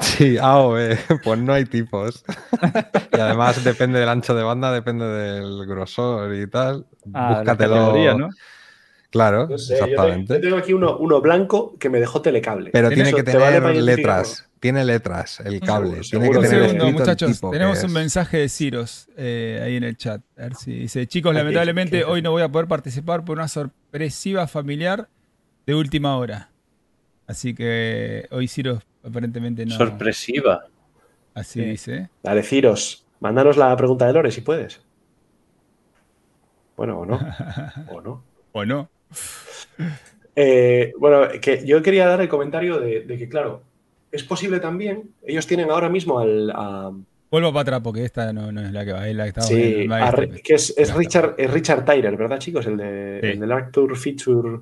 Sí, 0.00 0.36
A 0.38 0.58
o 0.58 0.72
B, 0.72 0.96
pues 1.24 1.38
no 1.38 1.52
hay 1.52 1.64
tipos. 1.64 2.24
y 3.16 3.20
además 3.20 3.62
depende 3.64 3.98
del 3.98 4.08
ancho 4.08 4.34
de 4.34 4.42
banda, 4.42 4.72
depende 4.72 5.06
del 5.06 5.66
grosor 5.66 6.34
y 6.34 6.46
tal. 6.48 6.86
Ah, 7.14 7.30
la 7.30 7.38
Búscatelo. 7.38 7.74
categoría, 7.74 8.14
¿no? 8.14 8.28
Claro, 9.10 9.46
No 9.48 9.56
sé, 9.56 9.74
yo, 9.78 9.84
te- 9.86 9.90
exactamente. 9.92 10.34
yo 10.34 10.40
tengo 10.40 10.56
aquí 10.58 10.72
uno, 10.74 10.98
uno 10.98 11.20
blanco 11.20 11.76
que 11.78 11.88
me 11.88 12.00
dejó 12.00 12.20
telecable. 12.20 12.70
Pero 12.72 12.90
Tiene- 12.90 13.12
que 13.14 13.22
¿te 13.22 13.36
vale 13.38 13.60
tener 13.60 13.76
letras. 13.82 14.42
Tiene 14.58 14.84
letras 14.84 15.40
el 15.40 15.60
cable. 15.60 16.02
Seguro, 16.02 16.02
tiene 16.02 16.08
seguro. 16.22 16.40
que 16.40 16.48
tener 16.48 16.70
segundo, 16.70 16.98
muchachos. 16.98 17.40
Tenemos 17.52 17.78
un 17.80 17.86
es. 17.86 17.92
mensaje 17.92 18.38
de 18.38 18.48
Ciros 18.48 19.08
eh, 19.16 19.60
ahí 19.64 19.76
en 19.76 19.84
el 19.84 19.96
chat. 19.96 20.22
A 20.36 20.42
ver 20.42 20.54
si 20.56 20.72
dice: 20.72 21.06
Chicos, 21.06 21.34
lamentablemente 21.34 22.04
hoy 22.04 22.20
no 22.20 22.30
voy 22.32 22.42
a 22.42 22.48
poder 22.48 22.66
participar 22.66 23.24
por 23.24 23.36
una 23.38 23.48
sorpresiva 23.48 24.46
familiar 24.48 25.08
de 25.66 25.74
última 25.74 26.16
hora. 26.16 26.50
Así 27.26 27.54
que 27.54 28.26
hoy 28.30 28.48
Ciros 28.48 28.82
aparentemente 29.06 29.64
no. 29.66 29.74
Sorpresiva. 29.76 30.66
Así 31.34 31.60
Sí. 31.60 31.64
dice. 31.66 31.94
¿eh? 31.96 32.08
Dale, 32.22 32.42
Ciros, 32.42 33.06
mándanos 33.20 33.56
la 33.56 33.76
pregunta 33.76 34.06
de 34.06 34.12
Lore 34.12 34.30
si 34.30 34.40
puedes. 34.40 34.80
Bueno, 36.76 37.00
o 37.00 37.06
no. 37.06 37.18
o 37.90 38.00
no. 38.00 38.22
¿O 38.52 38.64
no? 38.64 38.88
Eh, 40.34 40.92
bueno, 40.98 41.28
que 41.40 41.64
yo 41.66 41.82
quería 41.82 42.06
dar 42.06 42.20
el 42.20 42.28
comentario 42.28 42.78
de, 42.80 43.00
de 43.02 43.16
que, 43.18 43.28
claro, 43.28 43.62
es 44.12 44.22
posible 44.24 44.60
también, 44.60 45.10
ellos 45.22 45.46
tienen 45.46 45.70
ahora 45.70 45.88
mismo 45.88 46.18
al... 46.18 46.50
a- 46.54 46.92
Vuelvo 47.30 47.50
para 47.52 47.62
atrás 47.62 47.80
porque 47.82 48.04
esta 48.04 48.32
no, 48.32 48.52
no 48.52 48.60
es 48.60 48.72
la 48.72 48.84
que 48.84 48.92
va, 48.92 49.08
es 49.08 49.16
la 49.16 49.24
que 49.24 49.28
estaba 49.30 49.46
sí, 49.46 49.88
que 50.44 50.54
es, 50.54 50.72
es. 50.78 50.94
Richard, 50.94 51.34
es 51.38 51.50
Richard 51.50 51.84
Tyler, 51.84 52.16
¿verdad, 52.16 52.38
chicos? 52.38 52.66
El, 52.66 52.76
de, 52.76 53.18
Sí. 53.20 53.26
el 53.28 53.40
del 53.40 53.52
Arctur 53.52 53.96
Feature... 53.96 54.60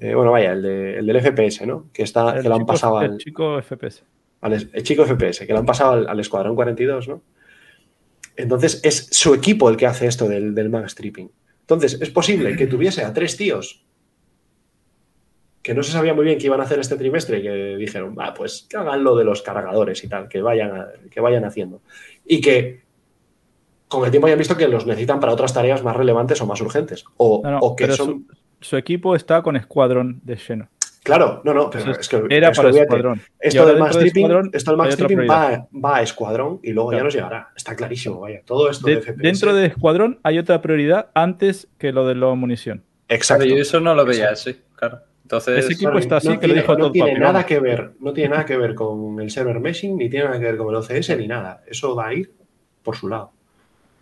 eh, 0.00 0.14
bueno, 0.14 0.30
vaya, 0.32 0.52
el, 0.52 0.62
de- 0.62 0.98
el 0.98 1.06
del 1.06 1.20
FPS, 1.20 1.66
¿no? 1.66 1.86
Que, 1.92 2.02
está, 2.02 2.36
El 2.36 2.42
que 2.42 2.48
lo 2.48 2.54
han 2.54 2.60
chico- 2.62 2.72
pasado 2.72 3.02
el 3.02 3.10
al, 3.12 3.18
chico 3.18 3.60
FPS. 3.62 4.02
al 4.40 4.52
el 4.52 4.82
chico 4.82 5.04
FPS, 5.04 5.46
que 5.46 5.52
lo 5.52 5.58
han 5.58 5.66
pasado 5.66 5.92
al, 5.92 6.08
al 6.08 6.20
Escuadrón 6.20 6.54
42, 6.54 7.08
¿no? 7.08 7.22
Entonces 8.36 8.80
es 8.84 9.08
su 9.10 9.34
equipo 9.34 9.68
el 9.68 9.76
que 9.76 9.86
hace 9.86 10.06
esto 10.06 10.28
del, 10.28 10.54
del 10.54 10.70
mag 10.70 10.88
stripping. 10.88 11.30
Entonces 11.62 11.98
es 12.00 12.10
posible 12.10 12.56
que 12.56 12.66
tuviese 12.66 13.02
a 13.04 13.12
tres 13.12 13.36
tíos 13.36 13.84
que 15.62 15.74
no 15.74 15.82
se 15.82 15.92
sabía 15.92 16.14
muy 16.14 16.24
bien 16.24 16.38
qué 16.38 16.46
iban 16.46 16.60
a 16.60 16.62
hacer 16.64 16.78
este 16.78 16.96
trimestre 16.96 17.40
y 17.40 17.42
que 17.42 17.76
dijeron, 17.76 18.16
va, 18.18 18.32
pues 18.32 18.66
que 18.70 18.76
hagan 18.76 19.04
lo 19.04 19.16
de 19.16 19.24
los 19.24 19.42
cargadores 19.42 20.02
y 20.04 20.08
tal, 20.08 20.28
que 20.28 20.40
vayan, 20.40 20.70
a- 20.74 20.88
que 21.10 21.20
vayan 21.20 21.44
haciendo. 21.44 21.82
Y 22.24 22.40
que 22.40 22.82
con 23.88 24.04
el 24.04 24.10
tiempo 24.10 24.26
hayan 24.28 24.38
visto 24.38 24.56
que 24.56 24.68
los 24.68 24.86
necesitan 24.86 25.18
para 25.20 25.32
otras 25.32 25.52
tareas 25.52 25.82
más 25.82 25.96
relevantes 25.96 26.40
o 26.40 26.46
más 26.46 26.60
urgentes. 26.60 27.04
O, 27.16 27.40
No, 27.44 27.50
no, 27.50 27.58
o 27.58 27.76
que 27.76 27.88
son... 27.92 28.26
su, 28.28 28.34
su 28.60 28.76
equipo 28.76 29.14
está 29.14 29.42
con 29.42 29.56
Escuadrón 29.56 30.20
de 30.24 30.36
lleno. 30.36 30.68
Claro, 31.04 31.40
no, 31.44 31.54
no, 31.54 31.70
pero 31.70 31.92
es 31.92 32.08
que, 32.08 32.22
era 32.28 32.52
para 32.52 32.68
olvídate, 32.68 32.84
Escuadrón. 32.88 33.20
Esto 33.40 33.66
del 33.66 33.78
mag 33.78 33.92
dentro 33.94 34.42
de 34.42 34.50
esto 34.52 34.76
del 34.76 34.92
stripping 34.92 35.16
prioridad. 35.16 35.60
va, 35.72 35.90
va 35.90 35.96
a 35.98 36.02
Escuadrón 36.02 36.60
y 36.62 36.72
luego 36.72 36.92
ya 36.92 37.02
nos 37.02 37.14
llegará. 37.14 37.50
Está 37.56 37.74
clarísimo, 37.76 38.20
vaya. 38.20 38.42
Todo 38.44 38.68
esto 38.68 38.86
De- 38.86 38.96
de, 38.96 39.02
FPS. 39.02 39.16
dentro 39.22 39.54
de 39.54 39.66
Escuadrón 39.66 40.18
hay 40.22 40.38
otra 40.38 40.60
prioridad 40.60 41.08
antes 41.14 41.68
que 41.78 41.92
lo 41.92 42.06
de 42.06 42.14
la 42.14 42.34
munición. 42.34 42.82
Exacto. 43.08 43.44
Yo 43.46 43.56
eso 43.56 43.80
no 43.80 43.94
lo 43.94 44.04
veía 44.04 44.30
así, 44.30 44.60
claro. 44.76 44.98
Entonces, 45.22 45.58
Ese 45.64 45.74
equipo 45.74 45.90
Claro, 45.90 45.98
está 45.98 46.16
así, 46.18 46.28
no 46.28 46.40
que 46.40 46.46
lo 46.46 46.52
tiene, 46.54 46.60
dijo 46.62 46.72
no 46.74 46.84
Todd 46.86 46.92
tiene 46.92 47.08
Papi, 47.10 47.20
nada 47.20 47.32
vamos. 47.32 47.46
que 47.46 47.60
ver, 47.60 47.90
no 48.00 48.12
tiene 48.12 48.30
nada 48.30 48.44
que 48.46 48.56
ver 48.56 48.74
con 48.74 49.20
el 49.20 49.30
server 49.30 49.60
meshing, 49.60 49.96
ni 49.96 50.08
tiene 50.10 50.26
nada 50.26 50.38
que 50.38 50.44
ver 50.46 50.56
con 50.56 50.68
el 50.68 50.74
OCS, 50.76 51.16
ni 51.18 51.26
nada. 51.28 51.62
Eso 51.66 51.94
va 51.94 52.08
a 52.08 52.14
ir 52.14 52.32
por 52.82 52.96
su 52.96 53.08
lado. 53.08 53.30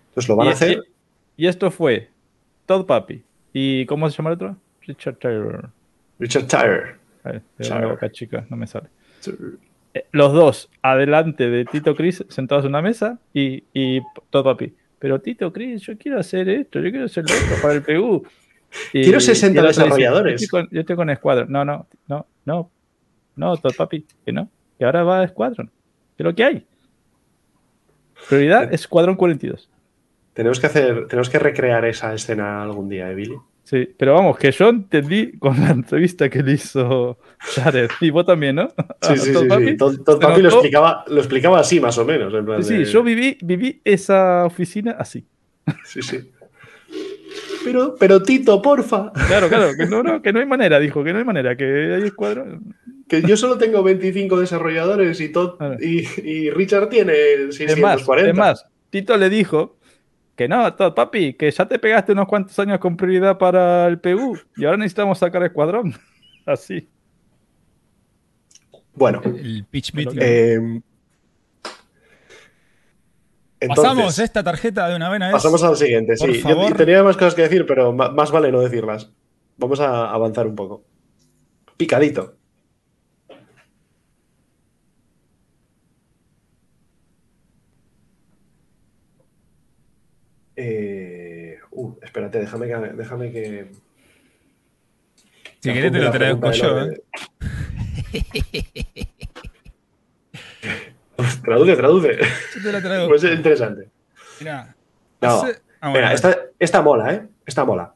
Entonces 0.08 0.28
lo 0.28 0.36
van 0.36 0.46
y, 0.46 0.50
a 0.50 0.52
hacer. 0.54 0.82
y- 1.36 1.44
y 1.44 1.46
esto 1.48 1.70
fue 1.70 2.10
Todd 2.64 2.86
Papi. 2.86 3.22
¿Y 3.58 3.86
cómo 3.86 4.10
se 4.10 4.18
llama 4.18 4.28
el 4.30 4.34
otro? 4.34 4.56
Richard 4.82 5.16
Taylor. 5.16 5.70
Richard 6.18 6.46
Tyler. 6.46 6.96
A 7.24 7.30
ver, 7.32 7.40
Tyler. 7.56 7.68
tengo 7.70 7.80
la 7.80 7.86
boca 7.86 8.10
chica, 8.12 8.46
no 8.50 8.56
me 8.58 8.66
sale. 8.66 8.88
Eh, 9.94 10.04
Los 10.12 10.34
dos 10.34 10.70
adelante 10.82 11.48
de 11.48 11.64
Tito 11.64 11.96
Chris 11.96 12.22
sentados 12.28 12.64
en 12.66 12.68
una 12.72 12.82
mesa 12.82 13.18
y, 13.32 13.64
y 13.72 14.02
Todd 14.28 14.44
Papi. 14.44 14.74
Pero 14.98 15.22
Tito 15.22 15.50
Chris, 15.54 15.80
yo 15.80 15.96
quiero 15.96 16.18
hacer 16.20 16.50
esto, 16.50 16.80
yo 16.80 16.90
quiero 16.90 17.06
hacer 17.06 17.24
lo 17.26 17.34
otro 17.34 17.62
para 17.62 17.74
el 17.74 17.82
PU. 17.82 18.26
Y- 18.92 19.04
Quiero 19.04 19.20
60 19.20 19.46
y 19.46 19.58
el 19.58 19.58
otro 19.58 19.68
dice, 19.68 19.82
desarrolladores. 19.84 20.40
yo, 20.40 20.44
estoy 20.44 20.48
con, 20.60 20.68
yo 20.74 20.80
estoy 20.80 20.96
con 20.96 21.16
Squadron. 21.16 21.50
No, 21.50 21.64
no, 21.64 21.86
no, 22.08 22.26
no. 22.44 22.70
No, 23.36 23.56
Todd 23.56 23.74
Papi, 23.74 24.04
que 24.26 24.32
no. 24.32 24.50
Y 24.78 24.84
ahora 24.84 25.02
va 25.02 25.22
a 25.22 25.28
Squadron. 25.28 25.68
¿Qué 26.16 26.22
es 26.22 26.24
lo 26.24 26.34
que 26.34 26.44
hay? 26.44 26.66
Prioridad 28.28 28.72
Escuadrón 28.74 29.16
42. 29.16 29.70
Tenemos 30.36 30.60
que 30.60 30.66
hacer, 30.66 31.06
tenemos 31.08 31.30
que 31.30 31.38
recrear 31.38 31.84
esa 31.86 32.12
escena 32.14 32.62
algún 32.62 32.88
día, 32.90 33.10
¿eh, 33.10 33.14
Billy? 33.14 33.36
Sí, 33.64 33.88
pero 33.98 34.14
vamos, 34.14 34.36
que 34.38 34.52
yo 34.52 34.68
entendí 34.68 35.32
con 35.38 35.58
la 35.60 35.70
entrevista 35.70 36.28
que 36.28 36.42
le 36.42 36.52
hizo 36.52 37.18
Jared. 37.38 37.88
Y 38.02 38.10
vos 38.10 38.24
también, 38.26 38.54
¿no? 38.56 38.68
Sí, 39.00 39.16
sí, 39.16 39.32
Todd 39.32 39.42
sí. 39.42 39.48
Papi. 39.48 39.66
sí. 39.70 39.76
Todd, 39.78 40.20
Papi 40.20 40.42
lo 40.42 40.48
explicaba, 40.50 41.04
lo 41.08 41.16
explicaba 41.18 41.58
así, 41.60 41.80
más 41.80 41.96
o 41.98 42.04
menos. 42.04 42.32
en 42.34 42.44
plan 42.44 42.62
Sí, 42.62 42.76
de- 42.76 42.84
yo 42.84 43.02
viví, 43.02 43.38
viví 43.42 43.80
esa 43.82 44.44
oficina 44.44 44.92
así. 44.98 45.24
Sí, 45.84 46.02
sí. 46.02 46.30
Pero, 47.64 47.96
pero 47.98 48.22
Tito, 48.22 48.62
porfa, 48.62 49.10
Claro, 49.26 49.48
claro, 49.48 49.70
que 49.76 49.86
no, 49.86 50.02
no, 50.02 50.22
que 50.22 50.32
no 50.32 50.38
hay 50.38 50.46
manera, 50.46 50.78
dijo, 50.78 51.02
que 51.02 51.12
no 51.12 51.18
hay 51.18 51.24
manera, 51.24 51.56
que 51.56 51.94
hay 51.96 52.02
escuadrón. 52.04 52.74
que 53.08 53.22
yo 53.22 53.36
solo 53.36 53.58
tengo 53.58 53.82
25 53.82 54.38
desarrolladores 54.38 55.20
y, 55.20 55.32
Todd- 55.32 55.56
y, 55.80 56.06
y 56.28 56.50
Richard 56.50 56.88
tiene 56.88 57.14
Es 57.14 57.46
más, 57.80 58.00
640. 58.02 58.30
es 58.30 58.36
más, 58.36 58.66
Tito 58.90 59.16
le 59.16 59.28
dijo 59.28 59.76
que 60.36 60.48
no, 60.48 60.74
Todd, 60.74 60.94
papi, 60.94 61.34
que 61.34 61.50
ya 61.50 61.66
te 61.66 61.78
pegaste 61.78 62.12
unos 62.12 62.28
cuantos 62.28 62.58
años 62.58 62.78
con 62.78 62.96
prioridad 62.96 63.38
para 63.38 63.86
el 63.86 63.98
PU 63.98 64.38
y 64.56 64.64
ahora 64.64 64.76
necesitamos 64.76 65.18
sacar 65.18 65.42
escuadrón. 65.42 65.94
Así. 66.46 66.88
Bueno, 68.94 69.20
El 69.24 69.64
pitch 69.68 69.94
meeting. 69.94 70.18
eh, 70.20 70.80
entonces, 73.58 73.84
Pasamos 73.84 74.18
esta 74.18 74.44
tarjeta 74.44 74.88
de 74.88 74.96
una 74.96 75.08
vez 75.08 75.22
a 75.22 75.30
pasamos 75.30 75.62
al 75.62 75.76
siguiente. 75.76 76.14
Por 76.18 76.30
Sí, 76.30 76.42
yo 76.46 76.74
tenía 76.74 77.02
más 77.02 77.16
cosas 77.16 77.34
que 77.34 77.42
decir, 77.42 77.64
pero 77.66 77.92
más 77.92 78.30
vale 78.30 78.52
no 78.52 78.60
decirlas. 78.60 79.10
Vamos 79.56 79.80
a 79.80 80.10
avanzar 80.10 80.46
un 80.46 80.54
poco. 80.54 80.84
Picadito. 81.76 82.36
Eh, 90.56 91.58
uh, 91.70 91.94
espérate, 92.02 92.38
déjame 92.40 92.66
que. 92.66 92.74
Déjame 92.94 93.30
que 93.30 93.70
Si 95.60 95.72
querés 95.72 95.92
te 95.92 95.98
lo 95.98 96.10
traduzco 96.10 96.50
yo. 96.52 96.80
¿eh? 96.82 97.02
traduce, 101.44 101.76
traduce. 101.76 102.18
Yo 102.62 102.70
te 102.72 102.80
traigo. 102.80 103.08
Pues 103.08 103.24
es 103.24 103.36
interesante. 103.36 103.88
Mirá. 104.40 104.74
No. 105.20 105.28
Hace- 105.42 105.60
Ah, 105.78 105.88
Venga, 105.88 106.00
bueno, 106.08 106.14
esta, 106.14 106.38
esta 106.58 106.80
mola, 106.82 107.12
¿eh? 107.14 107.28
Esta 107.44 107.64
mola. 107.66 107.94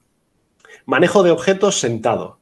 Manejo 0.85 1.23
de 1.23 1.31
objetos 1.31 1.81
sentado. 1.81 2.39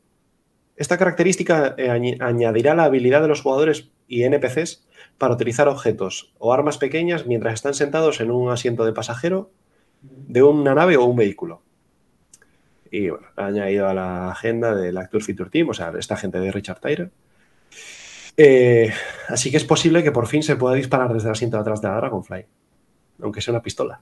Esta 0.76 0.98
característica 0.98 1.74
eh, 1.78 1.90
añadirá 2.20 2.74
la 2.74 2.84
habilidad 2.84 3.22
de 3.22 3.28
los 3.28 3.40
jugadores 3.42 3.88
y 4.08 4.24
NPCs 4.24 4.86
para 5.16 5.34
utilizar 5.34 5.68
objetos 5.68 6.34
o 6.38 6.52
armas 6.52 6.76
pequeñas 6.76 7.24
mientras 7.26 7.54
están 7.54 7.74
sentados 7.74 8.20
en 8.20 8.32
un 8.32 8.50
asiento 8.50 8.84
de 8.84 8.92
pasajero 8.92 9.50
de 10.02 10.42
una 10.42 10.74
nave 10.74 10.96
o 10.96 11.04
un 11.04 11.16
vehículo. 11.16 11.62
Y 12.90 13.10
bueno, 13.10 13.26
ha 13.36 13.46
añadido 13.46 13.88
a 13.88 13.94
la 13.94 14.30
agenda 14.30 14.74
del 14.74 14.96
Actor 14.96 15.22
Feature 15.22 15.50
Team, 15.50 15.68
o 15.68 15.74
sea, 15.74 15.92
esta 15.98 16.16
gente 16.16 16.38
de 16.40 16.50
Richard 16.52 16.80
Tyler. 16.80 17.10
Eh, 18.36 18.92
así 19.28 19.50
que 19.50 19.56
es 19.56 19.64
posible 19.64 20.02
que 20.02 20.12
por 20.12 20.26
fin 20.26 20.42
se 20.42 20.56
pueda 20.56 20.74
disparar 20.76 21.12
desde 21.12 21.28
el 21.28 21.32
asiento 21.32 21.56
de 21.56 21.62
atrás 21.62 21.82
de 21.82 21.88
la 21.88 21.96
Dragonfly, 21.96 22.46
aunque 23.22 23.40
sea 23.40 23.52
una 23.52 23.62
pistola. 23.62 24.00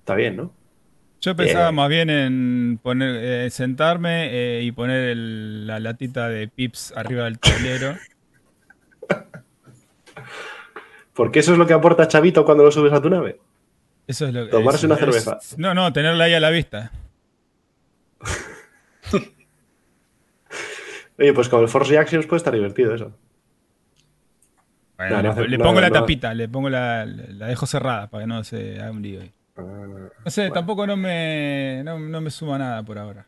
Está 0.00 0.14
bien, 0.14 0.36
¿no? 0.36 0.52
Yo 1.20 1.34
pensaba 1.34 1.66
Bien. 1.66 1.74
más 1.74 1.88
bien 1.88 2.10
en 2.10 2.78
poner, 2.82 3.16
eh, 3.46 3.50
sentarme 3.50 4.28
eh, 4.30 4.62
y 4.62 4.72
poner 4.72 5.08
el- 5.08 5.66
la 5.66 5.80
latita 5.80 6.28
de 6.28 6.48
pips 6.48 6.92
arriba 6.94 7.24
del 7.24 7.38
tablero. 7.38 7.96
Porque 11.14 11.38
eso 11.40 11.52
es 11.52 11.58
lo 11.58 11.66
que 11.66 11.72
aporta 11.74 12.08
Chavito 12.08 12.44
cuando 12.44 12.64
lo 12.64 12.70
subes 12.72 12.92
a 12.92 13.00
tu 13.00 13.08
nave. 13.10 13.38
Eso 14.06 14.26
es 14.26 14.34
lo 14.34 14.44
que. 14.46 14.50
Tomarse 14.50 14.78
es- 14.78 14.84
una 14.84 14.94
es- 14.94 15.00
cerveza. 15.00 15.38
No, 15.56 15.72
no, 15.74 15.92
tenerla 15.92 16.24
ahí 16.24 16.34
a 16.34 16.40
la 16.40 16.50
vista. 16.50 16.90
Oye, 21.18 21.32
pues 21.32 21.48
con 21.48 21.62
el 21.62 21.68
Force 21.68 21.90
Reactions 21.92 22.26
puede 22.26 22.38
estar 22.38 22.52
divertido 22.54 22.94
eso. 22.94 23.12
Bueno, 24.96 25.22
No, 25.22 25.34
no 25.34 25.40
le, 25.42 25.48
le 25.48 25.58
pongo 25.58 25.74
no, 25.74 25.80
la 25.80 25.88
no. 25.88 25.94
tapita, 25.94 26.34
le 26.34 26.48
pongo 26.48 26.68
la, 26.70 27.04
la 27.06 27.46
dejo 27.46 27.66
cerrada 27.66 28.08
para 28.08 28.24
que 28.24 28.28
no 28.28 28.42
se 28.44 28.80
haga 28.80 28.90
un 28.90 29.02
lío 29.02 29.20
ahí. 29.20 29.32
No 29.56 30.30
sé, 30.30 30.50
tampoco 30.50 30.86
no 30.86 30.96
me, 30.96 31.82
no, 31.84 31.98
no 31.98 32.20
me 32.20 32.30
suma 32.30 32.58
nada 32.58 32.82
por 32.82 32.98
ahora. 32.98 33.26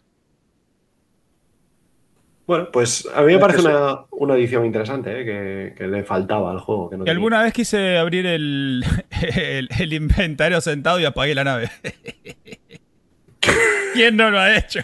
Bueno, 2.47 2.69
pues 2.73 3.09
a 3.13 3.23
mí 3.23 3.33
me 3.33 3.39
parece 3.41 3.61
una, 3.61 4.05
una 4.13 4.37
edición 4.37 4.65
interesante, 4.65 5.21
¿eh? 5.21 5.25
que, 5.25 5.75
que 5.77 5.89
le 5.89 6.05
faltaba 6.05 6.53
al 6.53 6.61
juego. 6.61 6.89
Que 6.91 6.97
no 6.97 7.03
Y 7.05 7.07
tenía. 7.07 7.13
alguna 7.13 7.43
vez 7.43 7.53
quise 7.53 7.99
abrir 7.99 8.25
el, 8.27 8.85
el, 9.37 9.69
el 9.79 9.93
inventario 9.93 10.61
sentado 10.61 11.01
y 11.01 11.05
apagué 11.05 11.35
la 11.35 11.45
nave. 11.45 11.71
¿Quién 13.95 14.17
no 14.17 14.31
lo 14.31 14.39
ha 14.39 14.57
hecho? 14.57 14.81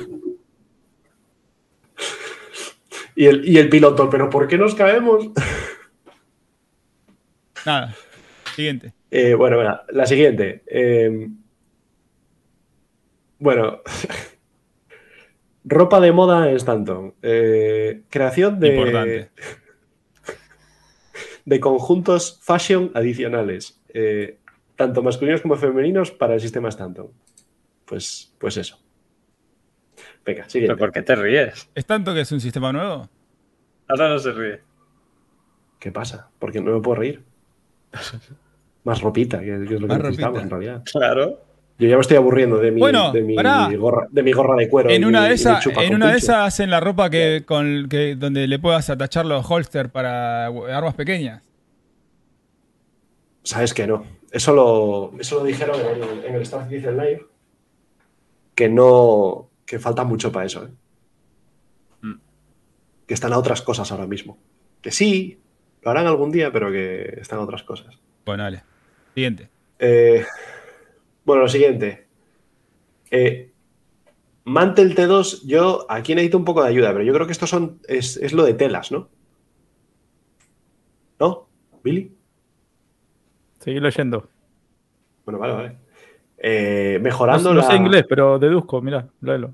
Y, 3.15 3.27
el, 3.27 3.47
y 3.49 3.59
el 3.59 3.69
piloto, 3.69 4.09
¿pero 4.09 4.31
por 4.31 4.49
qué 4.49 4.57
nos 4.59 4.75
caemos? 4.75 5.29
Nada. 7.67 7.95
Siguiente. 8.57 8.93
Eh, 9.11 9.35
bueno, 9.35 9.59
la 9.91 10.07
siguiente. 10.07 10.63
Eh, 10.67 11.29
bueno, 13.39 13.81
ropa 15.65 16.01
de 16.01 16.13
moda 16.13 16.51
en 16.51 16.57
Stanton. 16.57 17.15
Eh, 17.23 18.03
creación 18.11 18.61
de, 18.61 18.75
Importante. 18.75 19.31
de 21.45 21.61
conjuntos 21.61 22.39
fashion 22.43 22.91
adicionales, 22.95 23.81
eh, 23.89 24.39
tanto 24.77 25.03
masculinos 25.03 25.43
como 25.43 25.57
femeninos 25.57 26.11
para 26.11 26.35
el 26.35 26.41
sistema 26.41 26.69
Stanton. 26.69 27.09
Pues, 27.85 28.33
pues 28.39 28.57
eso. 28.57 28.79
Venga, 30.25 30.43
¿Pero 30.43 30.51
siguiente. 30.51 30.77
por 30.77 30.93
qué 30.93 31.03
te 31.03 31.17
ríes? 31.17 31.69
¿Es 31.75 31.85
tanto 31.85 32.15
que 32.15 32.21
es 32.21 32.33
un 32.33 32.41
sistema 32.41 32.73
nuevo? 32.73 33.09
Ahora 33.89 34.09
no 34.09 34.19
se 34.19 34.33
ríe. 34.33 34.61
¿Qué 35.79 35.91
pasa? 35.91 36.31
Porque 36.39 36.61
no 36.61 36.73
me 36.73 36.81
puedo 36.81 37.01
reír. 37.01 37.23
Más 38.85 39.01
ropita, 39.01 39.41
que, 39.41 39.47
que 39.47 39.75
es 39.75 39.81
lo 39.81 39.89
que 39.89 39.97
necesitamos 39.97 40.39
ropita. 40.39 40.43
en 40.43 40.51
realidad. 40.51 40.83
Claro. 40.91 41.41
Yo 41.79 41.89
ya 41.89 41.97
me 41.97 42.01
estoy 42.03 42.17
aburriendo 42.17 42.59
de 42.59 42.71
mi, 42.71 42.79
Bueno, 42.81 43.13
de 43.13 43.23
mi, 43.23 43.35
gorra, 43.77 44.07
de 44.11 44.23
mi 44.23 44.33
gorra 44.33 44.55
de 44.57 44.69
cuero. 44.69 44.91
En 44.91 45.03
y 45.03 45.05
una 45.05 45.23
mi- 45.23 45.29
de 45.31 45.59
chupa 45.61 45.83
en 45.83 45.95
una 45.95 46.13
de 46.13 46.19
esas 46.19 46.47
hacen 46.47 46.71
la 46.71 46.79
ropa 46.81 47.11
que, 47.11 47.43
con, 47.45 47.89
que 47.89 48.15
donde 48.15 48.47
le 48.47 48.59
puedas 48.59 48.89
atachar 48.91 49.27
los 49.27 49.49
holsters 49.51 49.91
para 49.91 50.47
armas 50.47 50.95
pequeñas. 50.95 51.43
Sabes 53.43 53.75
que 53.75 53.87
no. 53.87 54.05
Eso 54.31 54.55
lo, 54.55 55.13
eso 55.21 55.37
lo 55.41 55.45
dijeron 55.45 55.77
en 55.81 56.03
el, 56.03 56.25
en 56.25 56.35
el 56.37 56.43
Star 56.43 56.69
Citizen 56.69 56.97
Live. 56.97 57.27
Que 58.55 58.69
no. 58.69 59.49
Que 59.67 59.79
falta 59.79 60.05
mucho 60.05 60.31
para 60.31 60.47
eso. 60.47 60.65
¿eh? 60.65 60.69
Mm. 62.03 62.15
Que 63.07 63.15
están 63.15 63.33
a 63.33 63.39
otras 63.39 63.63
cosas 63.63 63.91
ahora 63.91 64.07
mismo. 64.07 64.39
Que 64.81 64.91
sí, 64.93 65.39
lo 65.83 65.91
harán 65.91 66.07
algún 66.07 66.31
día, 66.31 66.53
pero 66.53 66.71
que 66.71 67.19
están 67.21 67.41
a 67.41 67.43
otras 67.43 67.63
cosas. 67.65 67.99
Bueno, 68.25 68.45
dale. 68.45 68.63
Siguiente. 69.15 69.49
Eh, 69.79 70.25
bueno, 71.25 71.43
lo 71.43 71.49
siguiente. 71.49 72.07
Eh, 73.11 73.51
Mantel 74.45 74.95
T2, 74.95 75.43
yo 75.47 75.87
aquí 75.89 76.15
necesito 76.15 76.39
un 76.39 76.45
poco 76.45 76.63
de 76.63 76.69
ayuda, 76.71 76.93
pero 76.93 77.05
yo 77.05 77.13
creo 77.13 77.27
que 77.27 77.33
esto 77.33 77.47
son, 77.47 77.79
es, 77.87 78.17
es 78.17 78.33
lo 78.33 78.45
de 78.45 78.55
telas, 78.55 78.91
¿no? 78.91 79.09
¿No? 81.21 81.47
¿Billy? 81.85 82.13
Seguí 83.61 83.79
leyendo. 83.81 84.29
Bueno, 85.25 85.39
vale, 85.39 85.53
vale. 85.55 85.77
Eh, 86.39 86.95
No, 86.99 87.05
mejorando 87.05 87.55
no 87.55 87.63
sé 87.63 87.69
la- 87.69 87.77
inglés, 87.77 88.05
pero 88.09 88.39
deduzco, 88.39 88.81
mira, 88.83 89.07
léelo. 89.21 89.53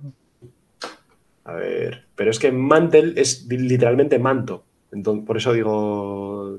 A 1.44 1.52
ver, 1.54 2.06
pero 2.14 2.30
es 2.30 2.38
que 2.38 2.50
mantel 2.52 3.14
es 3.16 3.46
literalmente 3.48 4.18
manto. 4.18 4.64
Entonces, 4.92 5.26
por 5.26 5.36
eso 5.36 5.52
digo. 5.52 6.56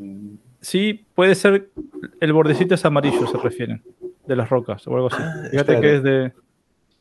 Sí, 0.62 1.06
puede 1.16 1.34
ser. 1.34 1.70
El 2.20 2.34
bordecito 2.34 2.76
es 2.76 2.86
amarillo, 2.86 3.26
se 3.28 3.38
refieren. 3.38 3.82
De 4.30 4.36
las 4.36 4.50
rocas 4.50 4.86
o 4.88 4.96
algo 4.96 5.08
así. 5.08 5.18
Fíjate 5.52 5.58
espérate. 5.58 5.82
que 5.82 5.96
es 5.96 6.04
de. 6.04 6.34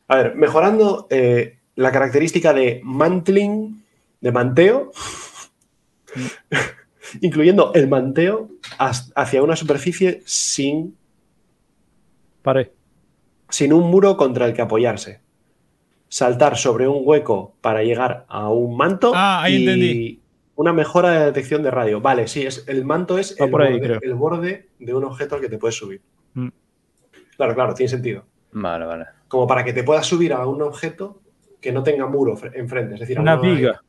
A 0.07 0.15
ver, 0.17 0.35
mejorando 0.35 1.07
eh, 1.11 1.59
la 1.75 1.91
característica 1.91 2.53
de 2.53 2.81
mantling, 2.83 3.83
de 4.19 4.31
manteo, 4.31 4.91
incluyendo 7.21 7.71
el 7.73 7.87
manteo 7.87 8.49
hacia 8.79 9.43
una 9.43 9.55
superficie 9.55 10.21
sin, 10.25 10.95
Paré. 12.41 12.71
sin 13.49 13.73
un 13.73 13.89
muro 13.89 14.17
contra 14.17 14.45
el 14.45 14.53
que 14.53 14.61
apoyarse. 14.61 15.21
Saltar 16.07 16.57
sobre 16.57 16.87
un 16.87 17.01
hueco 17.05 17.53
para 17.61 17.83
llegar 17.83 18.25
a 18.29 18.49
un 18.49 18.75
manto 18.75 19.11
Ah, 19.13 19.43
ahí 19.43 19.57
y 19.57 19.59
entendí. 19.67 20.19
una 20.55 20.73
mejora 20.73 21.11
de 21.11 21.25
detección 21.25 21.61
de 21.61 21.69
radio. 21.69 22.01
Vale, 22.01 22.27
sí, 22.27 22.41
es, 22.47 22.63
el 22.67 22.83
manto 22.85 23.19
es 23.19 23.35
Va 23.39 23.45
el, 23.45 23.51
por 23.51 23.61
ahí, 23.61 23.73
borde, 23.73 23.87
creo. 23.87 23.99
el 24.01 24.13
borde 24.15 24.69
de 24.79 24.93
un 24.95 25.03
objeto 25.03 25.35
al 25.35 25.41
que 25.41 25.49
te 25.49 25.59
puedes 25.59 25.75
subir. 25.75 26.01
Mm. 26.33 26.47
Claro, 27.39 27.55
claro, 27.55 27.73
tiene 27.73 27.87
sentido. 27.89 28.25
Vale, 28.51 28.85
vale. 28.85 29.05
Como 29.29 29.47
para 29.47 29.63
que 29.63 29.71
te 29.71 29.83
puedas 29.83 30.05
subir 30.05 30.33
a 30.33 30.45
un 30.45 30.61
objeto 30.61 31.21
que 31.61 31.71
no 31.71 31.81
tenga 31.83 32.05
muro 32.05 32.35
fre- 32.35 32.51
enfrente. 32.55 32.95
Es 32.95 32.99
decir, 32.99 33.17
a 33.17 33.21
Una 33.21 33.37
viga. 33.37 33.81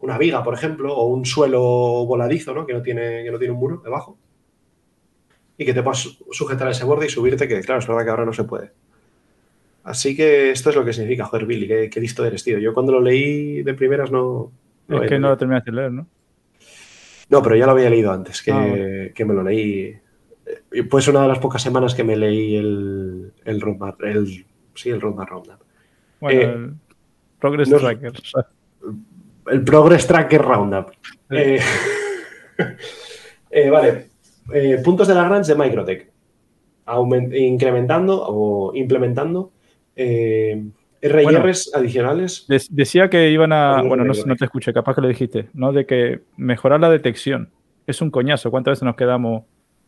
una 0.00 0.16
viga, 0.16 0.42
por 0.42 0.54
ejemplo, 0.54 0.96
o 0.96 1.04
un 1.08 1.26
suelo 1.26 1.60
voladizo, 2.06 2.54
¿no? 2.54 2.64
Que 2.64 2.72
no 2.72 2.80
tiene, 2.80 3.22
que 3.22 3.30
no 3.30 3.38
tiene 3.38 3.52
un 3.52 3.60
muro 3.60 3.82
debajo. 3.84 4.16
Y 5.58 5.66
que 5.66 5.74
te 5.74 5.82
puedas 5.82 5.98
su- 5.98 6.24
sujetar 6.32 6.66
a 6.68 6.70
ese 6.70 6.84
borde 6.86 7.04
y 7.04 7.10
subirte, 7.10 7.46
que 7.46 7.60
claro, 7.60 7.80
es 7.80 7.86
verdad 7.86 8.04
que 8.04 8.10
ahora 8.10 8.24
no 8.24 8.32
se 8.32 8.44
puede. 8.44 8.70
Así 9.82 10.16
que 10.16 10.50
esto 10.50 10.70
es 10.70 10.76
lo 10.76 10.84
que 10.86 10.94
significa, 10.94 11.26
joder, 11.26 11.44
Billy, 11.44 11.68
qué, 11.68 11.90
qué 11.90 12.00
listo 12.00 12.24
eres, 12.24 12.42
tío. 12.42 12.58
Yo 12.58 12.72
cuando 12.72 12.92
lo 12.92 13.02
leí 13.02 13.62
de 13.62 13.74
primeras 13.74 14.10
no. 14.10 14.50
no 14.88 15.02
Es 15.02 15.10
que 15.10 15.18
no 15.18 15.28
lo 15.28 15.36
terminaste 15.36 15.70
de 15.70 15.76
leer, 15.76 15.92
¿no? 15.92 16.06
No, 17.28 17.42
pero 17.42 17.54
ya 17.56 17.66
lo 17.66 17.72
había 17.72 17.90
leído 17.90 18.10
antes, 18.12 18.40
que, 18.42 18.50
Ah, 18.50 18.66
bueno. 18.66 19.10
que 19.14 19.24
me 19.26 19.34
lo 19.34 19.42
leí. 19.42 19.94
Eh, 20.72 20.82
Pues 20.84 21.08
una 21.08 21.22
de 21.22 21.28
las 21.28 21.38
pocas 21.38 21.62
semanas 21.62 21.94
que 21.94 22.04
me 22.04 22.16
leí 22.16 22.56
el, 22.56 23.32
el 23.44 23.60
roadmap, 23.60 24.00
el, 24.02 24.44
sí, 24.74 24.90
el 24.90 25.00
roadmap 25.00 25.28
roundup. 25.28 25.60
Bueno, 26.20 26.40
Eh, 26.40 26.44
el 26.44 26.74
Progress 27.38 27.68
no- 27.68 27.78
Tracker. 27.78 28.12
El 29.46 29.62
Progress 29.64 30.06
Tracker 30.06 30.40
Roundup. 30.42 30.90
Eh, 31.30 31.58
eh, 33.50 33.70
vale. 33.70 34.06
Eh, 34.52 34.80
puntos 34.84 35.08
de 35.08 35.14
Lagrange 35.14 35.52
de 35.54 35.58
Microtech. 35.58 36.10
Aument- 36.86 37.34
incrementando 37.34 38.22
o 38.26 38.74
implementando 38.74 39.52
RIRs 39.96 41.72
adicionales. 41.74 42.46
Dec- 42.48 42.68
Decía 42.70 43.08
que 43.08 43.30
iban 43.30 43.52
a. 43.52 43.82
Bueno, 43.82 44.04
no, 44.04 44.12
no 44.26 44.36
te 44.36 44.44
escuché, 44.44 44.72
capaz 44.72 44.94
que 44.94 45.00
lo 45.00 45.08
dijiste, 45.08 45.48
¿no? 45.54 45.72
De 45.72 45.86
que 45.86 46.20
mejorar 46.36 46.80
la 46.80 46.90
detección. 46.90 47.50
Es 47.86 48.00
un 48.02 48.10
coñazo. 48.10 48.50
¿Cuántas 48.50 48.72
veces 48.72 48.82
nos 48.84 48.96
quedamos 48.96 49.44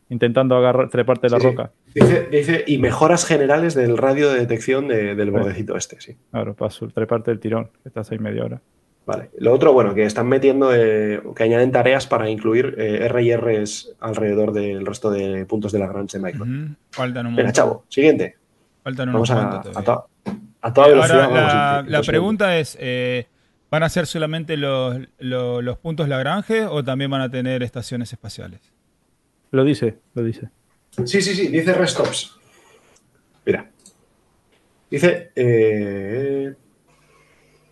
intentando 0.08 0.56
agarrar, 0.56 0.88
treparte 0.90 1.26
de 1.26 1.30
la 1.32 1.40
Sí, 1.40 1.46
roca? 1.46 1.70
Dice, 1.94 2.28
dice, 2.30 2.64
y 2.66 2.78
mejoras 2.78 3.24
generales 3.26 3.74
del 3.74 3.96
radio 3.98 4.30
de 4.32 4.38
detección 4.40 4.88
de- 4.88 5.14
del 5.14 5.30
bordecito 5.30 5.76
este, 5.76 6.00
sí. 6.00 6.16
Claro, 6.30 6.54
para 6.54 6.70
su- 6.70 6.88
treparte 6.88 7.30
el 7.30 7.40
tirón, 7.40 7.70
que 7.82 7.88
estás 7.88 8.10
ahí 8.12 8.18
media 8.18 8.44
hora. 8.44 8.60
Vale. 9.04 9.30
Lo 9.38 9.52
otro, 9.52 9.72
bueno, 9.72 9.94
que 9.94 10.02
están 10.04 10.26
metiendo, 10.28 10.74
eh, 10.74 11.22
que 11.36 11.42
añaden 11.44 11.70
tareas 11.70 12.06
para 12.08 12.28
incluir 12.28 12.74
eh, 12.76 13.08
RIRs 13.08 13.94
alrededor 14.00 14.52
del 14.52 14.84
resto 14.84 15.10
de 15.10 15.46
puntos 15.46 15.70
de 15.72 15.78
Lagrange 15.78 16.18
de 16.18 16.24
Microtech. 16.24 16.54
Ujú. 16.64 16.74
Faltan 16.90 17.26
un 17.26 17.36
Venga, 17.36 17.52
chavo, 17.52 17.84
siguiente. 17.88 18.36
Faltan 18.82 19.12
Vamos 19.12 19.30
unos 19.30 19.42
a, 19.44 19.48
cuantos 19.48 19.76
a, 19.76 19.82
todavía. 19.82 19.84
to- 20.24 20.40
a 20.60 20.72
toda 20.72 20.88
velocidad. 20.88 21.22
Ahora, 21.24 21.40
vamos, 21.40 21.52
la, 21.54 21.82
y- 21.84 21.88
y 21.88 21.90
la 21.92 22.02
pregunta 22.02 22.58
es, 22.58 22.76
eh, 22.80 23.26
¿van 23.70 23.82
a 23.84 23.88
ser 23.88 24.06
solamente 24.06 24.56
los, 24.56 24.98
los, 25.20 25.62
los 25.62 25.78
puntos 25.78 26.08
Lagrange 26.08 26.64
o 26.66 26.82
también 26.82 27.10
van 27.10 27.20
a 27.20 27.30
tener 27.30 27.62
estaciones 27.62 28.12
espaciales? 28.12 28.72
Lo 29.50 29.64
dice, 29.64 29.98
lo 30.14 30.22
dice. 30.22 30.50
Sí, 31.04 31.20
sí, 31.20 31.34
sí, 31.34 31.48
dice 31.48 31.72
restops. 31.74 32.38
Mira. 33.44 33.70
Dice, 34.90 35.32
eh, 35.34 36.54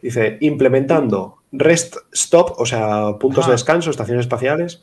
dice, 0.02 0.38
implementando 0.40 1.38
rest 1.52 1.96
stop, 2.12 2.54
o 2.58 2.66
sea, 2.66 3.18
puntos 3.18 3.46
de 3.46 3.52
descanso, 3.52 3.90
estaciones 3.90 4.26
espaciales, 4.26 4.82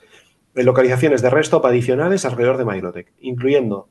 en 0.55 0.65
localizaciones 0.65 1.21
de 1.21 1.29
rest 1.29 1.47
stop 1.47 1.65
adicionales 1.65 2.25
alrededor 2.25 2.57
de 2.57 2.65
Microtech, 2.65 3.13
incluyendo 3.19 3.89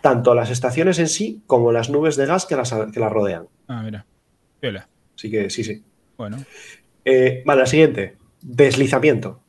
tanto 0.00 0.34
las 0.34 0.50
estaciones 0.50 0.98
en 0.98 1.08
sí 1.08 1.42
como 1.46 1.72
las 1.72 1.90
nubes 1.90 2.16
de 2.16 2.26
gas 2.26 2.46
que 2.46 2.56
las, 2.56 2.72
que 2.92 3.00
las 3.00 3.12
rodean. 3.12 3.48
Ah, 3.68 3.82
mira. 3.82 4.06
Viola. 4.60 4.88
Así 5.14 5.30
que 5.30 5.50
sí, 5.50 5.64
sí. 5.64 5.82
Bueno. 6.16 6.38
Eh, 7.04 7.42
vale, 7.44 7.60
la 7.60 7.66
siguiente. 7.66 8.16
Deslizamiento. 8.40 9.40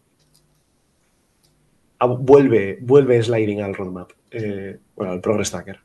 Ah, 2.01 2.07
Vuelve, 2.07 2.79
vuelve 2.81 3.21
sliding 3.21 3.61
al 3.61 3.75
roadmap. 3.75 4.09
Eh, 4.31 4.79
bueno, 4.95 5.11
al 5.11 5.21
Progress 5.21 5.51
Tracker. 5.51 5.81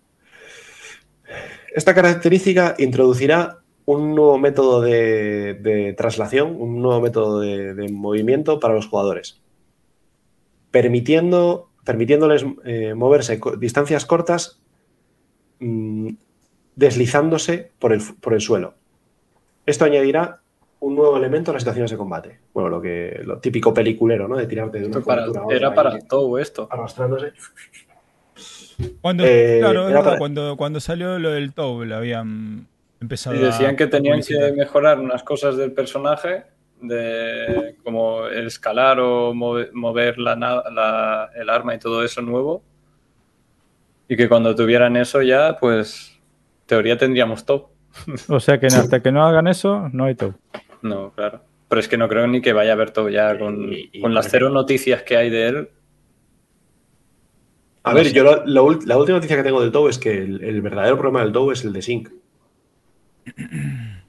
Esta 1.74 1.94
característica 1.94 2.74
introducirá 2.78 3.58
un 3.84 4.14
nuevo 4.14 4.38
método 4.38 4.80
de, 4.80 5.52
de 5.60 5.92
traslación, 5.92 6.56
un 6.58 6.80
nuevo 6.80 7.02
método 7.02 7.40
de, 7.40 7.88
movimiento 7.92 8.58
para 8.60 8.72
los 8.72 8.86
jugadores, 8.86 9.42
permitiendo, 10.70 11.68
permitiéndoles 11.84 12.46
eh, 12.64 12.94
moverse 12.94 13.38
distancias 13.58 14.06
cortas 14.06 14.58
mm, 15.60 16.14
deslizándose 16.76 17.72
por 17.78 17.92
el, 17.92 18.00
por 18.22 18.32
el 18.32 18.40
suelo. 18.40 18.72
Esto 19.66 19.84
añadirá 19.84 20.40
un 20.80 20.94
nuevo 20.94 21.16
elemento 21.16 21.50
a 21.50 21.54
las 21.54 21.62
situaciones 21.62 21.90
de 21.90 21.96
combate. 21.96 22.38
Bueno, 22.52 22.68
lo 22.68 22.80
que 22.82 23.20
lo 23.24 23.38
típico 23.38 23.72
peliculero, 23.72 24.28
¿no? 24.28 24.36
De 24.36 24.46
tirarte 24.46 24.80
de 24.80 24.86
una 24.86 25.00
para- 25.00 25.24
a 25.24 25.30
otra 25.30 25.44
era 25.56 25.74
para 25.74 25.98
todo 26.00 26.38
esto. 26.38 26.68
arrastrándose. 26.70 27.32
Cuando, 29.00 29.24
Eh, 29.26 29.58
claro, 29.60 29.82
es 29.84 29.86
era 29.90 29.96
verdad, 29.98 30.04
para- 30.04 30.18
cuando, 30.18 30.56
cuando 30.56 30.80
salió 30.80 31.18
lo 31.18 31.30
del 31.30 31.52
TOW, 31.54 31.84
lo 31.84 31.96
habían 31.96 32.66
empezado 33.00 33.36
Y 33.36 33.38
decían 33.40 33.74
a 33.74 33.76
que 33.76 33.86
tenían 33.86 34.20
que 34.20 34.52
mejorar 34.52 35.00
unas 35.00 35.22
cosas 35.22 35.56
del 35.56 35.72
personaje, 35.72 36.44
de 36.82 37.76
como 37.82 38.26
el 38.26 38.46
escalar 38.48 39.00
o 39.00 39.32
move- 39.32 39.70
mover 39.72 40.18
la, 40.18 41.30
el 41.34 41.48
arma 41.48 41.74
y 41.74 41.78
todo 41.78 42.04
eso 42.04 42.20
nuevo. 42.20 42.62
Y 44.08 44.16
que 44.16 44.28
cuando 44.28 44.54
tuvieran 44.54 44.96
eso 44.96 45.22
ya, 45.22 45.56
pues, 45.58 46.20
teoría 46.66 46.98
tendríamos 46.98 47.44
todo. 47.46 47.70
O 48.28 48.40
sea 48.40 48.60
que 48.60 48.66
hasta 48.66 49.00
que 49.00 49.10
no 49.10 49.26
hagan 49.26 49.46
eso, 49.48 49.88
no 49.92 50.04
hay 50.04 50.14
todo. 50.14 50.34
No, 50.88 51.12
claro. 51.12 51.40
Pero 51.68 51.80
es 51.80 51.88
que 51.88 51.96
no 51.96 52.08
creo 52.08 52.26
ni 52.26 52.40
que 52.40 52.52
vaya 52.52 52.70
a 52.70 52.74
haber 52.74 52.90
todo 52.92 53.08
ya 53.08 53.38
con, 53.38 53.72
Y- 53.72 53.90
y 53.92 54.00
con 54.00 54.14
las 54.14 54.28
cero 54.30 54.50
noticias 54.50 55.02
que 55.02 55.16
hay 55.16 55.30
de 55.30 55.48
él. 55.48 55.68
A 57.82 57.94
ver, 57.94 58.12
yo 58.12 58.24
lo- 58.24 58.44
la, 58.46 58.62
última 58.62 59.16
noticia 59.16 59.36
que 59.36 59.42
tengo 59.44 59.60
del 59.60 59.70
TOW 59.72 59.88
es 59.88 59.98
que 59.98 60.16
el, 60.18 60.42
el 60.42 60.60
verdadero 60.60 60.96
problema 60.98 61.22
del 61.22 61.32
TOW 61.32 61.52
es 61.52 61.64
el 61.64 61.72
de 61.72 61.82
Sync. 61.82 62.08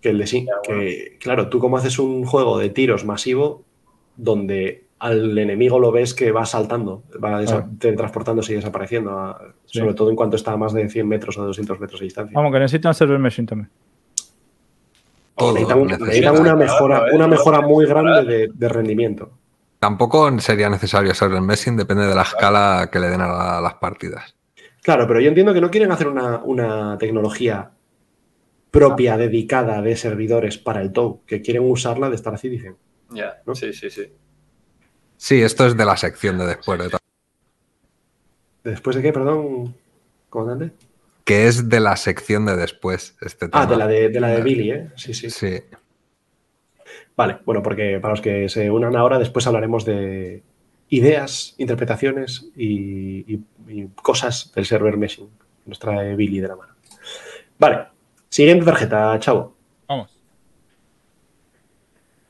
Que 0.02 0.10
el 0.10 0.18
de 0.18 0.28
Sync, 0.28 0.48
Ya, 0.48 0.54
bueno. 0.68 0.82
que 0.82 1.18
claro, 1.20 1.50
tú 1.50 1.60
como 1.60 1.78
haces 1.78 1.98
un 2.00 2.26
juego 2.26 2.58
de 2.58 2.70
tiros 2.70 3.06
masivo 3.06 3.64
donde 4.16 4.86
al 5.00 5.38
enemigo 5.38 5.80
lo 5.80 5.92
ves 5.92 6.16
que 6.16 6.32
va 6.32 6.46
saltando, 6.46 7.04
va 7.24 7.44
Claro. 7.44 7.70
teletransportándose 7.80 8.54
y 8.54 8.56
desapareciendo, 8.56 9.12
a- 9.12 9.54
Sí. 9.66 9.78
sobre 9.80 9.94
todo 9.94 10.10
en 10.10 10.16
cuanto 10.16 10.36
está 10.38 10.54
a 10.54 10.58
más 10.58 10.74
de 10.74 10.90
100 10.90 11.08
metros 11.08 11.38
o 11.38 11.46
200 11.46 11.80
metros 11.80 12.00
de 12.00 12.06
distancia. 12.06 12.34
Vamos, 12.36 12.52
que 12.52 12.60
necesitan 12.60 12.94
server 12.96 13.20
meshing 13.20 13.46
también. 13.46 13.70
Todo 15.38 15.54
necesitan, 15.54 15.78
un- 15.80 15.88
necesita. 15.88 16.06
necesitan 16.08 16.40
una 16.42 16.56
mejora, 16.56 16.98
eh, 17.10 17.16
una 17.16 17.26
no 17.28 17.32
mejora 17.32 17.62
muy 17.62 17.86
grande 17.86 18.24
de, 18.26 18.50
de 18.54 18.70
rendimiento. 18.70 19.32
Tampoco 19.80 20.40
sería 20.40 20.70
necesario 20.70 21.12
hacer 21.12 21.32
el 21.32 21.42
messing, 21.42 21.78
depende 21.78 22.08
de 22.08 22.16
la 22.16 22.24
escala 22.24 22.90
que 22.92 23.00
le 23.00 23.10
den 23.10 23.22
a 23.22 23.28
la- 23.28 23.62
las 23.62 23.76
partidas. 23.76 24.36
Claro, 24.82 25.06
pero 25.08 25.20
yo 25.20 25.28
entiendo 25.30 25.54
que 25.54 25.62
no 25.62 25.70
quieren 25.70 25.92
hacer 25.92 26.08
una, 26.08 26.38
una 26.44 26.98
tecnología 26.98 27.72
propia, 28.72 29.18
dedicada 29.18 29.82
de 29.82 29.96
servidores 29.96 30.58
para 30.58 30.82
el 30.82 30.92
TOW, 30.92 31.22
que 31.26 31.42
quieren 31.42 31.70
usarla 31.70 32.10
de 32.10 32.16
Star 32.16 32.38
Citizen. 32.38 32.76
Ya, 33.12 33.42
¿No? 33.46 33.56
sí, 33.56 33.72
sí, 33.74 33.90
sí. 33.90 34.12
Sí, 35.18 35.42
esto 35.42 35.66
es 35.66 35.76
de 35.78 35.86
la 35.86 35.98
sección 35.98 36.38
de 36.38 36.46
después 36.48 36.80
de. 36.80 36.98
¿Después 38.64 38.96
de 38.96 39.02
qué, 39.02 39.14
perdón, 39.14 39.76
comandante? 40.30 40.76
Que 41.28 41.48
es 41.48 41.68
de 41.68 41.82
la 41.82 41.98
sección 41.98 42.46
de 42.46 42.56
después, 42.56 43.18
este 43.20 43.50
tema. 43.50 43.64
Ah, 43.64 43.66
de 43.66 43.76
la 43.76 43.86
de, 43.86 44.08
de 44.08 44.20
la 44.22 44.30
de 44.30 44.42
Billy, 44.42 44.72
¿eh? 44.72 44.88
Sí, 44.96 45.14
sí. 45.14 45.30
Sí. 45.30 45.60
Vale, 47.18 47.40
bueno, 47.46 47.62
porque 47.62 48.00
para 48.00 48.14
los 48.14 48.22
que 48.22 48.48
se 48.48 48.72
unan 48.72 48.96
ahora, 48.96 49.20
después 49.20 49.46
hablaremos 49.46 49.84
de 49.84 50.42
ideas, 50.88 51.54
interpretaciones 51.58 52.46
y, 52.56 53.34
y- 53.34 53.44
y 53.68 53.88
cosas 54.02 54.54
del 54.56 54.66
server 54.66 54.96
meshing 54.96 55.28
que 55.28 55.70
nos 55.70 55.80
trae 55.80 56.16
Billy 56.16 56.40
de 56.40 56.48
la 56.48 56.56
mano. 56.56 56.74
Vale, 57.60 57.88
siguiente 58.30 58.64
tarjeta, 58.64 59.20
chavo. 59.20 59.54
Vamos. 59.90 60.18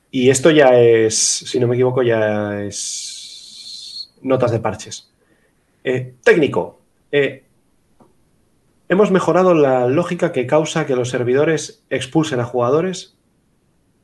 Y 0.09 0.31
esto 0.31 0.49
ya 0.49 0.69
es, 0.79 1.15
si 1.19 1.59
no 1.59 1.67
me 1.67 1.75
equivoco, 1.75 2.01
ya 2.01 2.63
es 2.63 4.11
notas 4.23 4.49
de 4.49 4.59
parches. 4.59 5.11
Eh, 5.83 6.15
técnico. 6.23 6.81
eh, 7.11 7.43
hemos 8.89 9.11
mejorado 9.11 9.53
la 9.53 9.87
lógica 9.87 10.31
que 10.31 10.47
causa 10.47 10.85
que 10.85 10.95
los 10.95 11.09
servidores 11.09 11.83
expulsen 11.89 12.39
a 12.39 12.45
jugadores 12.45 13.17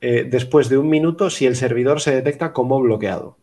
eh, 0.01 0.27
después 0.29 0.69
de 0.69 0.77
un 0.77 0.89
minuto 0.89 1.29
si 1.29 1.45
el 1.45 1.55
servidor 1.55 2.01
se 2.01 2.13
detecta 2.13 2.53
como 2.53 2.81
bloqueado. 2.81 3.37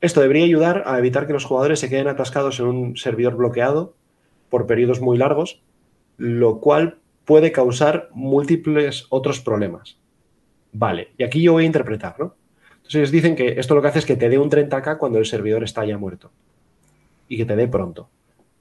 Esto 0.00 0.20
debería 0.20 0.44
ayudar 0.44 0.84
a 0.86 0.98
evitar 0.98 1.26
que 1.26 1.32
los 1.32 1.44
jugadores 1.44 1.80
se 1.80 1.88
queden 1.88 2.08
atascados 2.08 2.60
en 2.60 2.66
un 2.66 2.96
servidor 2.96 3.36
bloqueado 3.36 3.94
por 4.48 4.66
periodos 4.66 5.00
muy 5.00 5.18
largos, 5.18 5.60
lo 6.16 6.60
cual 6.60 6.98
puede 7.24 7.52
causar 7.52 8.08
múltiples 8.12 9.06
otros 9.10 9.40
problemas. 9.40 9.98
Vale, 10.72 11.08
y 11.18 11.24
aquí 11.24 11.42
yo 11.42 11.52
voy 11.52 11.64
a 11.64 11.66
interpretar, 11.66 12.16
¿no? 12.18 12.34
Entonces 12.76 13.10
dicen 13.10 13.36
que 13.36 13.60
esto 13.60 13.74
lo 13.74 13.82
que 13.82 13.88
hace 13.88 13.98
es 13.98 14.06
que 14.06 14.16
te 14.16 14.28
dé 14.28 14.38
un 14.38 14.50
30k 14.50 14.98
cuando 14.98 15.18
el 15.18 15.26
servidor 15.26 15.62
está 15.62 15.84
ya 15.84 15.98
muerto. 15.98 16.30
Y 17.28 17.36
que 17.36 17.44
te 17.44 17.56
dé 17.56 17.68
pronto. 17.68 18.08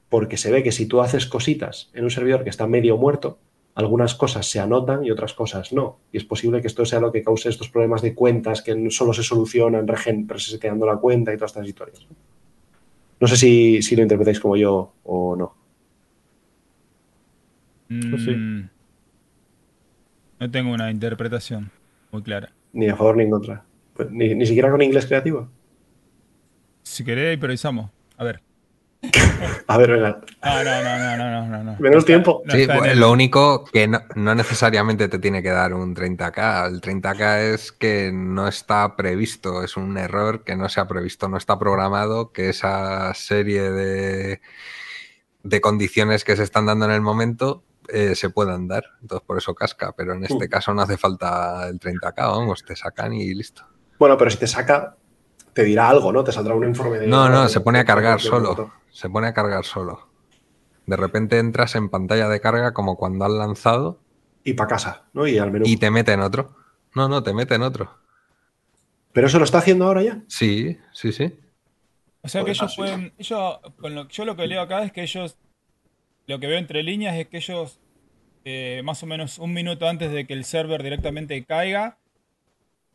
Porque 0.09 0.37
se 0.37 0.51
ve 0.51 0.63
que 0.63 0.71
si 0.71 0.85
tú 0.85 1.01
haces 1.01 1.25
cositas 1.25 1.89
en 1.93 2.03
un 2.05 2.11
servidor 2.11 2.43
que 2.43 2.49
está 2.49 2.65
medio 2.67 2.97
muerto, 2.97 3.39
algunas 3.75 4.15
cosas 4.15 4.49
se 4.49 4.59
anotan 4.59 5.03
y 5.05 5.11
otras 5.11 5.33
cosas 5.33 5.71
no. 5.73 5.99
Y 6.11 6.17
es 6.17 6.23
posible 6.23 6.61
que 6.61 6.67
esto 6.67 6.85
sea 6.85 6.99
lo 6.99 7.11
que 7.11 7.23
cause 7.23 7.49
estos 7.49 7.69
problemas 7.69 8.01
de 8.01 8.15
cuentas 8.15 8.61
que 8.61 8.89
solo 8.89 9.13
se 9.13 9.21
solucionan 9.23 9.87
regen- 9.87 10.27
reseteando 10.27 10.85
la 10.85 10.97
cuenta 10.97 11.33
y 11.33 11.37
todas 11.37 11.51
estas 11.51 11.67
historias. 11.67 12.07
¿no? 13.19 13.27
Sé 13.27 13.37
si, 13.37 13.81
si 13.81 13.95
lo 13.95 14.01
interpretáis 14.03 14.39
como 14.39 14.55
yo 14.57 14.93
o 15.03 15.35
no. 15.35 15.55
Pues 17.87 18.23
sí. 18.23 18.31
Mm, 18.31 18.69
No 20.39 20.51
tengo 20.51 20.71
una 20.73 20.89
interpretación 20.91 21.69
muy 22.11 22.21
clara. 22.23 22.51
Ni 22.73 22.87
a 22.89 22.95
favor 22.95 23.17
ni 23.17 23.23
en 23.23 23.31
contra. 23.31 23.63
Pues 23.93 24.09
ni, 24.11 24.35
ni 24.35 24.45
siquiera 24.45 24.69
con 24.71 24.81
inglés 24.81 25.05
creativo. 25.05 25.49
Si 26.83 27.03
querés, 27.03 27.33
improvisamos. 27.33 27.89
A 28.17 28.23
ver. 28.23 28.41
A 29.67 29.77
ver, 29.77 29.91
venga. 29.91 30.21
No, 30.43 30.63
no, 30.63 30.83
no, 30.83 30.97
no, 30.97 31.17
no, 31.17 31.29
no, 31.29 31.47
no, 31.57 31.63
no. 31.63 31.75
Menos 31.79 32.05
tiempo. 32.05 32.41
No 32.45 32.53
Sí, 32.53 32.61
está 32.61 32.73
en 32.73 32.79
bueno, 32.79 32.93
el- 32.93 32.99
lo 32.99 33.11
único 33.11 33.65
que 33.65 33.87
no, 33.87 34.01
no 34.15 34.33
necesariamente 34.35 35.07
te 35.07 35.19
tiene 35.19 35.43
que 35.43 35.49
dar 35.49 35.73
un 35.73 35.93
30k. 35.95 36.67
El 36.67 36.81
30k 36.81 37.53
es 37.53 37.71
que 37.71 38.11
no 38.13 38.47
está 38.47 38.95
previsto, 38.95 39.63
es 39.63 39.77
un 39.77 39.97
error 39.97 40.43
que 40.43 40.55
no 40.55 40.69
se 40.69 40.79
ha 40.79 40.87
previsto, 40.87 41.27
no 41.29 41.37
está 41.37 41.59
programado, 41.59 42.31
que 42.31 42.49
esa 42.49 43.13
serie 43.13 43.71
de, 43.71 44.41
de 45.43 45.61
condiciones 45.61 46.23
que 46.23 46.35
se 46.35 46.43
están 46.43 46.65
dando 46.65 46.85
en 46.85 46.91
el 46.91 47.01
momento 47.01 47.63
eh, 47.89 48.15
se 48.15 48.29
puedan 48.29 48.67
dar. 48.67 48.83
Entonces 49.01 49.25
por 49.25 49.37
eso 49.37 49.55
casca, 49.55 49.93
pero 49.95 50.13
en 50.13 50.23
este 50.23 50.45
Mm. 50.47 50.49
caso 50.49 50.73
no 50.73 50.81
hace 50.81 50.97
falta 50.97 51.67
el 51.69 51.79
30k, 51.79 52.15
vamos, 52.17 52.63
te 52.65 52.75
sacan 52.75 53.13
y 53.13 53.33
listo. 53.33 53.63
Bueno, 53.99 54.17
pero 54.17 54.29
si 54.29 54.37
te 54.37 54.47
saca, 54.47 54.95
te 55.57 55.63
dirá 55.63 55.89
algo, 55.89 56.13
¿no? 56.13 56.23
Te 56.23 56.31
saldrá 56.31 56.53
un 56.53 56.63
informe 56.65 56.99
de. 56.99 57.07
No, 57.07 57.29
no, 57.29 57.49
se 57.49 57.61
pone 57.61 57.79
a 57.79 57.83
cargar 57.85 58.21
solo. 58.21 58.71
Se 58.91 59.09
pone 59.09 59.25
a 59.25 59.33
cargar 59.33 59.65
solo. 59.65 60.07
De 60.85 60.95
repente 60.95 61.39
entras 61.39 61.73
en 61.73 61.89
pantalla 61.89 62.29
de 62.29 62.39
carga 62.39 62.73
como 62.75 62.95
cuando 62.95 63.25
has 63.25 63.31
lanzado 63.31 63.99
Y 64.43 64.53
para 64.53 64.67
casa, 64.69 65.07
¿no? 65.13 65.25
Y 65.25 65.39
al 65.39 65.49
menú. 65.51 65.65
y 65.67 65.77
te 65.77 65.89
mete 65.89 66.13
en 66.13 66.21
otro. 66.21 66.55
No, 66.93 67.09
no, 67.09 67.23
te 67.23 67.33
mete 67.33 67.55
en 67.55 67.63
otro. 67.63 67.89
Pero 69.13 69.25
eso 69.25 69.39
lo 69.39 69.45
está 69.45 69.57
haciendo 69.57 69.85
ahora 69.85 70.03
ya. 70.03 70.21
Sí, 70.27 70.77
sí, 70.93 71.11
sí. 71.11 71.39
O 72.21 72.27
sea 72.29 72.41
que 72.41 72.51
Pues 72.51 72.59
ellos 72.61 72.75
pueden. 72.77 73.13
Ellos, 73.17 73.59
con 73.81 73.95
lo, 73.95 74.07
yo 74.09 74.25
lo 74.25 74.35
que 74.35 74.45
leo 74.45 74.61
acá 74.61 74.83
es 74.83 74.91
que 74.91 75.01
ellos. 75.01 75.37
Lo 76.27 76.39
que 76.39 76.45
veo 76.47 76.59
entre 76.59 76.83
líneas 76.83 77.15
es 77.15 77.27
que 77.27 77.37
ellos. 77.37 77.79
eh, 78.45 78.81
más 78.85 79.01
o 79.01 79.07
menos 79.07 79.39
un 79.39 79.53
minuto 79.53 79.87
antes 79.89 80.11
de 80.11 80.27
que 80.27 80.33
el 80.33 80.45
server 80.45 80.83
directamente 80.83 81.43
caiga. 81.45 81.97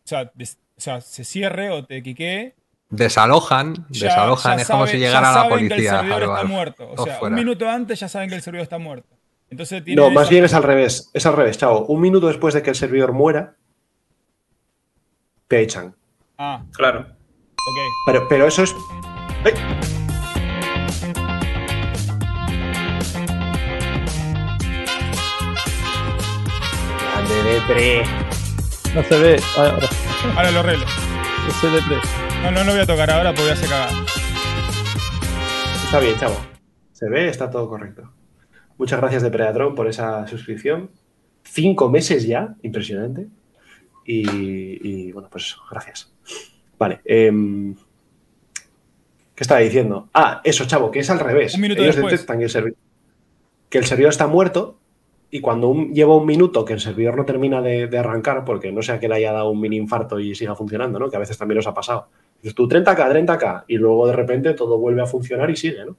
O 0.04 0.08
sea, 0.08 0.30
des- 0.34 0.58
sea 0.82 1.00
se 1.00 1.24
cierre 1.24 1.70
o 1.70 1.84
te 1.84 2.02
quiquee. 2.02 2.54
Desalojan, 2.90 3.86
ya- 3.88 4.08
desalojan. 4.08 4.56
ya 4.58 4.62
es 4.62 4.68
como 4.68 4.86
si 4.86 4.98
ya 4.98 5.06
llegara 5.06 5.32
la 5.32 5.48
que 5.48 5.54
el 5.54 5.68
policía. 5.70 5.90
servidor 6.00 6.22
está 6.24 6.44
muerto. 6.44 6.90
O 6.96 7.04
sea, 7.04 7.18
un 7.22 7.34
minuto 7.34 7.68
antes 7.68 7.98
ya 8.00 8.08
saben 8.08 8.28
que 8.28 8.34
el 8.34 8.42
servidor 8.42 8.64
está 8.64 8.78
muerto. 8.78 9.08
Entonces 9.50 9.82
tiene 9.84 10.00
No, 10.00 10.10
más 10.10 10.24
esa- 10.24 10.30
bien 10.30 10.44
es 10.44 10.54
al 10.54 10.62
revés. 10.62 11.10
Es 11.14 11.24
al 11.26 11.34
revés, 11.36 11.58
chavo. 11.58 11.86
Un 11.86 12.00
minuto 12.00 12.26
después 12.26 12.52
de 12.54 12.62
que 12.62 12.70
el 12.70 12.76
servidor 12.76 13.12
muera, 13.12 13.54
te 15.48 15.60
echan. 15.60 15.94
Ah, 16.38 16.62
Claro. 16.72 17.00
ok. 17.00 17.78
Pero, 18.06 18.28
pero 18.28 18.46
eso 18.46 18.62
es. 18.62 18.74
¡Ay! 19.44 19.52
Grande 27.00 27.42
de 27.42 27.60
pre. 27.62 28.02
No 28.94 29.02
se 29.04 29.18
ve. 29.18 29.42
Ahora, 29.56 29.88
Ahora 30.36 30.50
lo 30.50 30.60
arreglo. 30.60 30.86
ese 31.48 31.68
de 31.70 31.82
pre. 31.82 31.96
No, 32.42 32.50
no 32.50 32.64
lo 32.64 32.72
voy 32.72 32.80
a 32.80 32.86
tocar 32.86 33.10
ahora 33.10 33.30
porque 33.30 33.42
voy 33.42 33.50
a 33.50 33.54
hacer 33.54 33.68
cagada. 33.68 34.04
Está 35.84 36.00
bien, 36.00 36.18
chavo. 36.18 36.36
Se 36.92 37.08
ve, 37.08 37.28
está 37.28 37.50
todo 37.50 37.68
correcto. 37.68 38.10
Muchas 38.78 39.00
gracias 39.00 39.22
de 39.22 39.30
Predatron 39.30 39.74
por 39.74 39.88
esa 39.88 40.26
suscripción. 40.26 40.90
Cinco 41.44 41.88
meses 41.90 42.26
ya, 42.26 42.54
impresionante. 42.62 43.26
Y, 44.04 45.06
y, 45.08 45.12
bueno, 45.12 45.28
pues 45.30 45.44
eso, 45.44 45.62
gracias. 45.70 46.12
Vale. 46.78 47.00
em, 47.04 47.74
¿Qué 49.34 49.44
estaba 49.44 49.60
diciendo? 49.60 50.08
Ah, 50.14 50.40
eso, 50.44 50.64
chavo, 50.66 50.90
que 50.90 51.00
es 51.00 51.10
al 51.10 51.20
revés. 51.20 51.54
Un 51.54 51.60
minuto 51.62 51.82
Ellos 51.82 51.96
después. 51.96 52.12
detectan 52.12 52.38
que 52.38 52.44
el, 52.46 52.76
que 53.68 53.78
el 53.78 53.84
servidor 53.86 54.10
está 54.10 54.26
muerto 54.26 54.78
y 55.32 55.40
cuando 55.40 55.68
un- 55.68 55.92
lleva 55.94 56.14
un 56.14 56.26
minuto 56.26 56.64
que 56.64 56.74
el 56.74 56.80
servidor 56.80 57.16
no 57.16 57.24
termina 57.24 57.60
de, 57.62 57.88
de 57.88 57.98
arrancar, 57.98 58.44
porque 58.44 58.70
no 58.70 58.82
sea 58.82 59.00
que 59.00 59.08
le 59.08 59.16
haya 59.16 59.32
dado 59.32 59.50
un 59.50 59.60
mini 59.60 59.76
infarto 59.78 60.20
y 60.20 60.34
siga 60.36 60.54
funcionando, 60.54 60.98
¿no? 61.00 61.10
Que 61.10 61.16
a 61.16 61.20
veces 61.20 61.38
también 61.38 61.58
os 61.58 61.66
ha 61.66 61.74
pasado. 61.74 62.08
Dices 62.42 62.54
tú 62.54 62.68
30k, 62.68 63.10
30k, 63.10 63.64
y 63.66 63.78
luego 63.78 64.06
de 64.06 64.12
repente 64.12 64.54
todo 64.54 64.78
vuelve 64.78 65.02
a 65.02 65.06
funcionar 65.06 65.50
y 65.50 65.56
sigue, 65.56 65.84
¿no? 65.86 65.96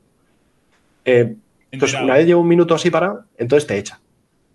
Eh, 1.05 1.35
entonces, 1.71 1.99
una 2.01 2.13
vez 2.15 2.25
lleva 2.27 2.39
un 2.39 2.47
minuto 2.47 2.75
así 2.75 2.89
parado, 2.91 3.25
entonces 3.37 3.67
te 3.67 3.77
echa. 3.77 3.99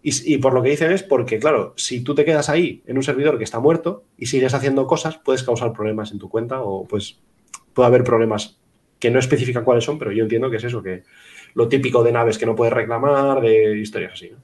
Y, 0.03 0.35
y 0.35 0.39
por 0.39 0.55
lo 0.55 0.63
que 0.63 0.71
dicen 0.71 0.93
es 0.93 1.03
porque, 1.03 1.41
claro, 1.41 1.75
si 1.77 2.03
tú 2.05 2.15
te 2.15 2.25
quedas 2.25 2.49
ahí 2.49 2.83
en 2.87 2.97
un 2.97 3.03
servidor 3.03 3.37
que 3.37 3.45
está 3.45 3.59
muerto 3.59 4.05
y 4.17 4.27
sigues 4.27 4.55
haciendo 4.55 4.87
cosas, 4.87 5.19
puedes 5.19 5.43
causar 5.43 5.73
problemas 5.73 6.13
en 6.13 6.19
tu 6.21 6.29
cuenta 6.29 6.63
o 6.63 6.87
pues 6.87 7.19
puede 7.75 7.89
haber 7.89 8.05
problemas 8.05 8.61
que 9.01 9.11
no 9.11 9.19
especifican 9.19 9.65
cuáles 9.65 9.85
son, 9.85 9.99
pero 9.99 10.13
yo 10.13 10.23
entiendo 10.23 10.51
que 10.51 10.59
es 10.59 10.65
eso, 10.65 10.83
que 10.83 11.03
lo 11.55 11.69
típico 11.69 12.05
de 12.05 12.13
naves 12.13 12.39
que 12.39 12.47
no 12.47 12.55
puedes 12.55 12.73
reclamar, 12.73 13.41
de 13.41 13.77
historias 13.79 14.13
así. 14.13 14.31
¿no? 14.31 14.39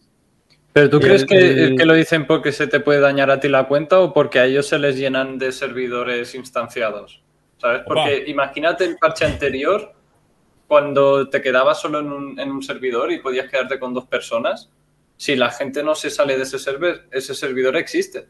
¿Pero 0.74 0.90
tú 0.90 0.96
El- 0.98 1.02
crees 1.04 1.24
que, 1.24 1.36
el- 1.38 1.76
que 1.76 1.86
lo 1.86 1.94
dicen 1.94 2.26
porque 2.26 2.50
se 2.52 2.66
te 2.66 2.80
puede 2.80 2.98
dañar 3.00 3.30
a 3.30 3.38
ti 3.40 3.48
la 3.48 3.66
cuenta 3.68 4.00
o 4.00 4.12
porque 4.12 4.40
a 4.40 4.44
ellos 4.44 4.66
se 4.68 4.78
les 4.78 4.96
llenan 4.98 5.38
de 5.38 5.52
servidores 5.52 6.34
instanciados? 6.34 7.22
¿Sabes? 7.58 7.82
Porque 7.86 8.16
Opa. 8.22 8.30
imagínate 8.30 8.84
el 8.84 8.96
parche 8.98 9.24
anterior, 9.24 9.92
cuando 10.66 11.28
te 11.30 11.40
quedabas 11.40 11.80
solo 11.80 12.00
en 12.00 12.10
un, 12.12 12.38
en 12.40 12.50
un 12.50 12.62
servidor 12.62 13.12
y 13.12 13.20
podías 13.20 13.48
quedarte 13.48 13.78
con 13.78 13.94
dos 13.94 14.06
personas. 14.06 14.68
Si 15.16 15.36
la 15.36 15.50
gente 15.50 15.84
no 15.84 15.94
se 15.94 16.10
sale 16.10 16.36
de 16.36 16.42
ese 16.42 16.58
server, 16.58 17.06
ese 17.12 17.34
servidor 17.34 17.76
existe, 17.76 18.26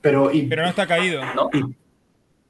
Pero, 0.00 0.32
y, 0.32 0.42
Pero 0.46 0.62
no 0.62 0.68
está 0.70 0.86
caído. 0.86 1.22
¿no? 1.34 1.50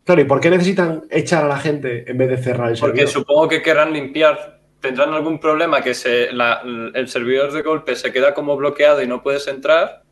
claro, 0.05 0.21
¿y 0.21 0.25
por 0.25 0.39
qué 0.39 0.51
necesitan 0.51 1.03
echar 1.11 1.45
a 1.45 1.49
la 1.49 1.59
gente 1.59 2.09
en 2.09 2.17
vez 2.17 2.29
de 2.31 2.37
cerrar 2.39 2.71
el 2.71 2.79
Porque 2.79 2.99
servidor? 3.01 3.09
supongo 3.09 3.49
que 3.49 3.61
querrán 3.63 3.93
limpiar. 3.93 4.56
Tendrán 4.87 5.13
algún 5.15 5.41
problema 5.41 5.83
que 5.83 5.95
se, 5.95 6.31
la- 6.33 6.63
el 6.95 7.09
servidor 7.09 7.51
de 7.53 7.63
golpe 7.63 7.97
se 7.97 8.13
queda 8.13 8.33
como 8.35 8.57
bloqueado 8.57 9.03
y 9.03 9.09
no 9.09 9.21
puedes 9.21 9.49
entrar. 9.49 10.05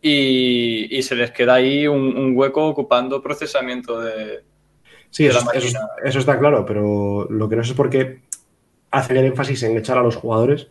Y, 0.00 0.86
y 0.96 1.02
se 1.02 1.16
les 1.16 1.32
queda 1.32 1.54
ahí 1.54 1.88
un, 1.88 2.16
un 2.16 2.36
hueco 2.36 2.64
ocupando 2.64 3.20
procesamiento 3.20 4.00
de. 4.00 4.44
Sí, 5.10 5.24
de 5.24 5.30
eso, 5.30 5.44
la 5.52 5.58
eso- 6.04 6.18
está 6.20 6.38
claro, 6.38 6.64
pero 6.64 7.26
lo 7.28 7.48
que 7.48 7.56
no 7.56 7.64
sé 7.64 7.70
es 7.72 7.76
por 7.76 7.90
qué 7.90 8.20
hacen 8.92 9.16
el 9.16 9.24
énfasis 9.24 9.64
en 9.64 9.76
echar 9.76 9.98
a 9.98 10.02
los 10.02 10.14
jugadores 10.14 10.68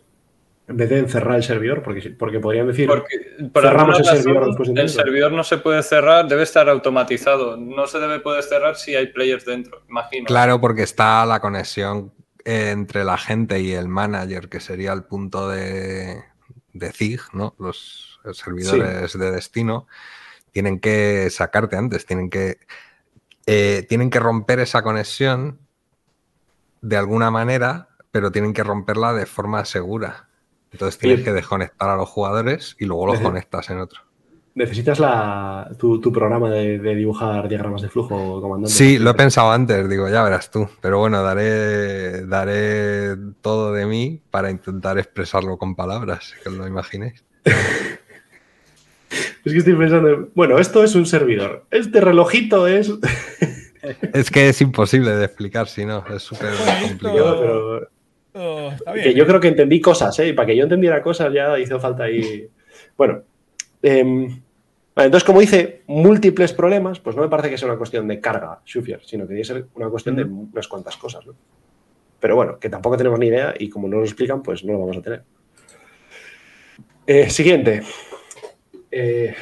en 0.68 0.76
vez 0.78 0.88
de 0.88 0.98
encerrar 0.98 1.36
el 1.36 1.42
servidor, 1.44 1.82
porque, 1.82 2.10
porque 2.18 2.40
podrían 2.40 2.66
decir, 2.66 2.88
Porque 2.88 3.18
por 3.52 3.62
Cerramos 3.62 3.98
el 4.00 4.04
servidor 4.06 4.46
después 4.46 4.68
el 4.74 4.88
servidor 4.88 5.32
no 5.32 5.44
se 5.44 5.58
puede 5.58 5.82
cerrar, 5.82 6.26
debe 6.26 6.42
estar 6.44 6.68
automatizado. 6.70 7.56
No 7.58 7.86
se 7.86 7.98
debe 8.00 8.20
poder 8.20 8.42
cerrar 8.42 8.74
si 8.76 8.94
hay 8.96 9.08
players 9.08 9.44
dentro, 9.44 9.82
imagino. 9.88 10.24
Claro, 10.26 10.60
porque 10.60 10.82
está 10.82 11.24
la 11.26 11.40
conexión 11.40 12.10
entre 12.46 13.02
la 13.02 13.18
gente 13.18 13.60
y 13.60 13.72
el 13.72 13.88
manager, 13.88 14.48
que 14.48 14.60
sería 14.60 14.92
el 14.92 15.02
punto 15.02 15.48
de, 15.48 16.22
de 16.72 16.92
ZIG, 16.92 17.20
¿no? 17.32 17.56
Los 17.58 18.20
servidores 18.32 19.18
de 19.18 19.30
destino, 19.32 19.88
tienen 20.52 20.78
que 20.78 21.28
sacarte 21.30 21.76
antes, 21.76 22.06
tienen 22.06 22.30
que, 22.30 22.60
eh, 23.46 23.84
tienen 23.88 24.10
que 24.10 24.20
romper 24.20 24.60
esa 24.60 24.82
conexión 24.82 25.58
de 26.82 26.96
alguna 26.96 27.32
manera, 27.32 27.88
pero 28.12 28.30
tienen 28.30 28.52
que 28.52 28.62
romperla 28.62 29.12
de 29.12 29.26
forma 29.26 29.64
segura. 29.64 30.28
Entonces 30.70 30.98
tienes 30.98 31.24
que 31.24 31.32
desconectar 31.32 31.90
a 31.90 31.96
los 31.96 32.08
jugadores 32.08 32.76
y 32.78 32.84
luego 32.84 33.08
los 33.08 33.20
conectas 33.20 33.70
en 33.70 33.80
otro. 33.80 34.05
¿Necesitas 34.56 34.98
la, 34.98 35.70
tu, 35.78 36.00
programa 36.10 36.48
de, 36.48 36.78
dibujar 36.78 37.46
diagramas 37.46 37.82
de 37.82 37.90
flujo, 37.90 38.40
comandante? 38.40 38.74
Sí, 38.74 38.98
lo 38.98 39.10
he 39.10 39.14
pensado 39.14 39.52
antes, 39.52 39.86
digo, 39.86 40.08
ya 40.08 40.24
verás 40.24 40.50
tú. 40.50 40.66
Pero 40.80 40.98
bueno, 40.98 41.22
daré, 41.22 42.26
daré 42.26 43.16
todo 43.42 43.74
de 43.74 43.84
mí 43.84 44.22
para 44.30 44.50
intentar 44.50 44.96
expresarlo 44.96 45.58
con 45.58 45.76
palabras, 45.76 46.32
que 46.42 46.48
os 46.48 46.54
lo 46.54 46.66
imaginéis. 46.66 47.22
es 47.44 47.54
que 49.44 49.58
estoy 49.58 49.74
pensando, 49.74 50.30
bueno, 50.34 50.58
esto 50.58 50.82
es 50.82 50.94
un 50.94 51.04
servidor. 51.04 51.66
Este 51.70 52.00
relojito 52.00 52.66
es. 52.66 52.90
es 54.14 54.30
que 54.30 54.48
es 54.48 54.60
imposible 54.62 55.16
de 55.16 55.26
explicar, 55.26 55.68
si 55.68 55.84
no, 55.84 56.02
es 56.08 56.22
súper 56.22 56.52
complicado. 56.88 57.90
que 58.94 59.12
yo 59.12 59.26
creo 59.26 59.38
que 59.38 59.48
entendí 59.48 59.82
cosas, 59.82 60.18
¿eh? 60.20 60.28
Y 60.28 60.32
para 60.32 60.46
que 60.46 60.56
yo 60.56 60.62
entendiera 60.62 61.02
cosas 61.02 61.30
ya 61.34 61.58
hizo 61.58 61.78
falta 61.78 62.04
ahí. 62.04 62.48
Bueno. 62.96 63.20
Eh, 63.82 64.40
entonces, 65.04 65.24
como 65.24 65.40
dice, 65.40 65.82
múltiples 65.86 66.54
problemas, 66.54 67.00
pues 67.00 67.16
no 67.16 67.22
me 67.22 67.28
parece 67.28 67.50
que 67.50 67.58
sea 67.58 67.68
una 67.68 67.76
cuestión 67.76 68.08
de 68.08 68.18
carga, 68.18 68.60
Shufier, 68.64 69.00
sino 69.04 69.26
que 69.26 69.34
debe 69.34 69.44
ser 69.44 69.66
una 69.74 69.90
cuestión 69.90 70.16
de 70.16 70.24
unas 70.24 70.66
cuantas 70.68 70.96
cosas. 70.96 71.24
Pero 72.18 72.34
bueno, 72.34 72.58
que 72.58 72.70
tampoco 72.70 72.96
tenemos 72.96 73.18
ni 73.18 73.26
idea 73.26 73.54
y 73.58 73.68
como 73.68 73.88
no 73.88 73.98
lo 73.98 74.04
explican, 74.04 74.42
pues 74.42 74.64
no 74.64 74.72
lo 74.72 74.80
vamos 74.80 74.96
a 74.96 75.02
tener. 75.02 75.22
Eh, 77.06 77.28
siguiente. 77.28 77.82
Eh, 78.90 79.34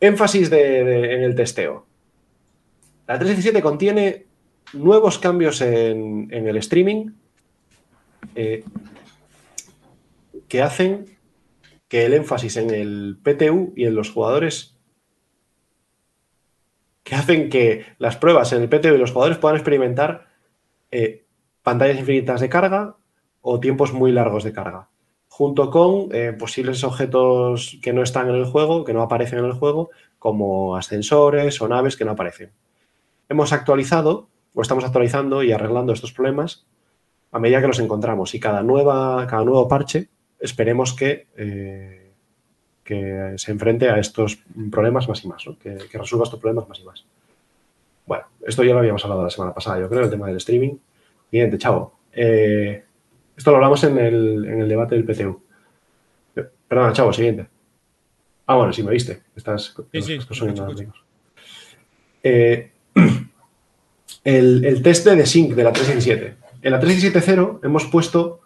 énfasis 0.00 0.52
en 0.52 1.22
el 1.22 1.34
testeo. 1.34 1.86
La 3.06 3.18
317 3.18 3.62
contiene 3.62 4.26
nuevos 4.72 5.18
cambios 5.18 5.60
en, 5.62 6.28
el 6.30 6.56
streaming 6.58 7.10
eh, 8.34 8.62
que 10.46 10.62
hacen 10.62 11.06
que 11.88 12.06
el 12.06 12.14
énfasis 12.14 12.56
en 12.56 12.70
el 12.70 13.18
PTU 13.22 13.72
y 13.74 13.86
en 13.86 13.94
los 13.94 14.10
jugadores 14.10 14.76
que 17.02 17.14
hacen 17.14 17.48
que 17.48 17.86
las 17.98 18.16
pruebas 18.16 18.52
en 18.52 18.62
el 18.62 18.68
PTU 18.68 18.94
y 18.94 18.98
los 18.98 19.12
jugadores 19.12 19.38
puedan 19.38 19.56
experimentar 19.56 20.28
eh, 20.90 21.24
pantallas 21.62 21.98
infinitas 21.98 22.40
de 22.40 22.48
carga 22.48 22.96
o 23.40 23.60
tiempos 23.60 23.92
muy 23.92 24.12
largos 24.12 24.44
de 24.44 24.52
carga, 24.52 24.90
junto 25.28 25.70
con 25.70 26.08
eh, 26.12 26.32
posibles 26.32 26.84
objetos 26.84 27.78
que 27.82 27.92
no 27.92 28.02
están 28.02 28.28
en 28.28 28.34
el 28.34 28.44
juego, 28.44 28.84
que 28.84 28.92
no 28.92 29.02
aparecen 29.02 29.38
en 29.38 29.46
el 29.46 29.52
juego, 29.52 29.90
como 30.18 30.76
ascensores 30.76 31.60
o 31.60 31.68
naves 31.68 31.96
que 31.96 32.04
no 32.04 32.12
aparecen. 32.12 32.52
Hemos 33.28 33.52
actualizado 33.52 34.28
o 34.54 34.62
estamos 34.62 34.84
actualizando 34.84 35.42
y 35.42 35.52
arreglando 35.52 35.92
estos 35.92 36.12
problemas 36.12 36.66
a 37.32 37.38
medida 37.38 37.60
que 37.60 37.68
los 37.68 37.78
encontramos 37.78 38.34
y 38.34 38.40
cada, 38.40 38.62
nueva, 38.62 39.26
cada 39.26 39.44
nuevo 39.44 39.68
parche 39.68 40.08
esperemos 40.40 40.94
que 40.94 41.28
eh, 41.36 41.99
que 42.90 43.34
se 43.36 43.52
enfrente 43.52 43.88
a 43.88 44.00
estos 44.00 44.40
problemas 44.68 45.08
más 45.08 45.24
y 45.24 45.28
más, 45.28 45.44
que, 45.62 45.78
resuelva 45.92 46.24
estos 46.24 46.40
problemas 46.40 46.68
más 46.68 46.80
y 46.80 46.82
más. 46.82 47.04
Bueno, 48.04 48.24
esto 48.44 48.64
ya 48.64 48.72
lo 48.72 48.80
habíamos 48.80 49.04
hablado 49.04 49.22
la 49.22 49.30
semana 49.30 49.54
pasada, 49.54 49.78
yo 49.78 49.88
creo, 49.88 50.02
el 50.02 50.10
tema 50.10 50.26
del 50.26 50.38
streaming. 50.38 50.74
Siguiente, 51.30 51.56
chavo. 51.56 51.94
Eh, 52.12 52.82
esto 53.36 53.50
lo 53.52 53.58
hablamos 53.58 53.84
en 53.84 53.96
el, 53.96 54.68
debate 54.68 54.96
del 54.96 55.04
PTU. 55.04 55.40
Perdona, 56.66 56.92
chavo, 56.92 57.12
siguiente. 57.12 57.46
Ah, 58.46 58.56
bueno, 58.56 58.72
sí 58.72 58.82
me 58.82 58.90
viste. 58.90 59.22
Estás 59.36 59.72
sí, 59.92 60.02
sí, 60.02 60.18
eh, 62.24 62.72
el, 64.24 64.64
el, 64.64 64.82
test 64.82 65.06
de 65.06 65.26
sync 65.26 65.54
de 65.54 65.62
la 65.62 65.72
317. 65.72 66.36
En 66.62 66.72
la 66.72 66.80
317.0 66.80 67.60
hemos 67.62 67.84
puesto 67.84 68.39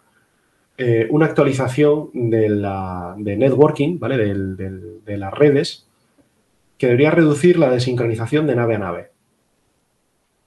eh, 0.77 1.07
una 1.09 1.27
actualización 1.27 2.09
de, 2.13 2.49
la, 2.49 3.15
de 3.17 3.37
networking, 3.37 3.97
¿vale? 3.97 4.17
de 4.17 5.17
las 5.17 5.33
redes, 5.33 5.87
que 6.77 6.87
debería 6.87 7.11
reducir 7.11 7.57
la 7.57 7.69
desincronización 7.69 8.45
de 8.45 8.55
nave 8.55 8.75
a 8.75 8.79
nave. 8.79 9.11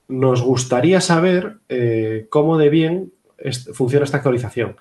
Nos 0.09 0.43
gustaría 0.43 1.01
saber 1.01 1.57
eh, 1.69 2.27
cómo 2.29 2.59
de 2.59 2.69
bien 2.69 3.13
funciona 3.73 4.05
esta 4.05 4.19
actualización 4.19 4.77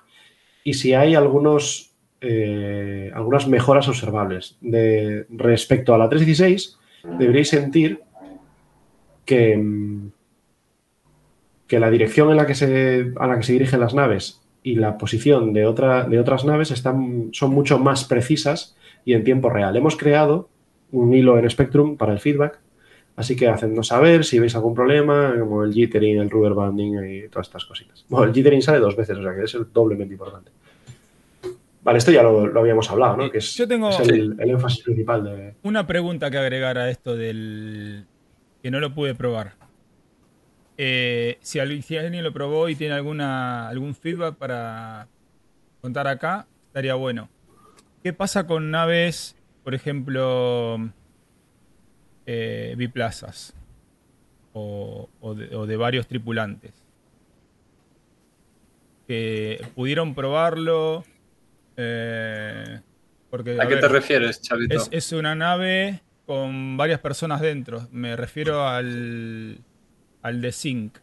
y 0.64 0.74
si 0.74 0.92
hay 0.92 1.14
algunos, 1.14 1.92
eh, 2.20 3.10
algunas 3.14 3.46
mejoras 3.48 3.88
observables. 3.88 4.58
De, 4.60 5.26
respecto 5.30 5.94
a 5.94 5.98
la 5.98 6.08
316, 6.08 6.78
deberíais 7.18 7.48
sentir 7.48 8.02
que, 9.24 9.58
que 11.66 11.80
la 11.80 11.90
dirección 11.90 12.30
en 12.30 12.36
la 12.36 12.46
que 12.46 12.54
se, 12.54 13.12
a 13.16 13.26
la 13.26 13.36
que 13.36 13.42
se 13.44 13.52
dirigen 13.52 13.80
las 13.80 13.94
naves 13.94 14.42
y 14.68 14.74
la 14.74 14.98
posición 14.98 15.54
de, 15.54 15.64
otra, 15.64 16.04
de 16.04 16.20
otras 16.20 16.44
naves 16.44 16.70
están, 16.70 17.30
son 17.32 17.52
mucho 17.52 17.78
más 17.78 18.04
precisas 18.04 18.76
y 19.02 19.14
en 19.14 19.24
tiempo 19.24 19.48
real. 19.48 19.74
Hemos 19.74 19.96
creado 19.96 20.50
un 20.92 21.14
hilo 21.14 21.38
en 21.38 21.48
Spectrum 21.48 21.96
para 21.96 22.12
el 22.12 22.20
feedback, 22.20 22.58
así 23.16 23.34
que 23.34 23.48
hacednos 23.48 23.88
saber 23.88 24.26
si 24.26 24.38
veis 24.38 24.54
algún 24.54 24.74
problema, 24.74 25.34
como 25.38 25.64
el 25.64 25.72
jittering, 25.72 26.18
el 26.18 26.28
rubber 26.28 26.52
banding 26.52 27.02
y 27.02 27.28
todas 27.28 27.46
estas 27.46 27.64
cositas. 27.64 28.04
Bueno, 28.10 28.26
el 28.26 28.34
jittering 28.34 28.60
sale 28.60 28.78
dos 28.78 28.94
veces, 28.94 29.16
o 29.16 29.22
sea 29.22 29.34
que 29.34 29.44
es 29.44 29.56
doblemente 29.72 30.12
importante. 30.12 30.50
Vale, 31.82 31.96
esto 31.96 32.10
ya 32.10 32.22
lo, 32.22 32.60
habíamos 32.60 32.90
hablado, 32.90 33.16
¿no? 33.16 33.30
Que 33.30 33.38
es, 33.38 33.56
Yo 33.56 33.66
tengo 33.66 33.88
el, 34.00 34.36
el, 34.38 34.50
énfasis 34.50 34.84
principal 34.84 35.24
de... 35.24 35.54
Una 35.62 35.86
pregunta 35.86 36.30
que 36.30 36.36
agregar 36.36 36.76
a 36.76 36.90
esto 36.90 37.16
del... 37.16 38.04
que 38.62 38.70
no 38.70 38.80
lo 38.80 38.94
pude 38.94 39.14
probar. 39.14 39.52
Eh, 40.80 41.38
si, 41.40 41.58
alguien 41.58 42.22
lo 42.22 42.32
probó 42.32 42.68
y 42.68 42.76
tiene 42.76 42.94
alguna, 42.94 43.68
algún 43.68 43.96
feedback 43.96 44.36
para 44.36 45.08
contar 45.80 46.06
acá, 46.06 46.46
estaría 46.68 46.94
bueno. 46.94 47.28
¿Qué 48.04 48.12
pasa 48.12 48.46
con 48.46 48.70
naves, 48.70 49.34
por 49.64 49.74
ejemplo, 49.74 50.78
eh, 52.26 52.74
biplazas 52.78 53.54
o, 54.52 55.08
de, 55.34 55.76
varios 55.76 56.06
tripulantes? 56.06 56.72
Que 59.08 59.66
pudieron 59.74 60.14
probarlo. 60.14 61.04
Eh, 61.76 62.80
porque, 63.30 63.60
¿A, 63.60 63.66
qué 63.66 63.76
te 63.76 63.88
refieres, 63.88 64.40
Chavito? 64.42 64.76
Es, 64.76 64.88
es 64.92 65.10
una 65.12 65.34
nave 65.34 66.02
con 66.24 66.76
varias 66.76 67.00
personas 67.00 67.40
dentro. 67.40 67.88
Me 67.90 68.14
refiero 68.14 68.68
al 68.68 69.58
al 70.22 70.40
de 70.40 70.52
Sync. 70.52 70.98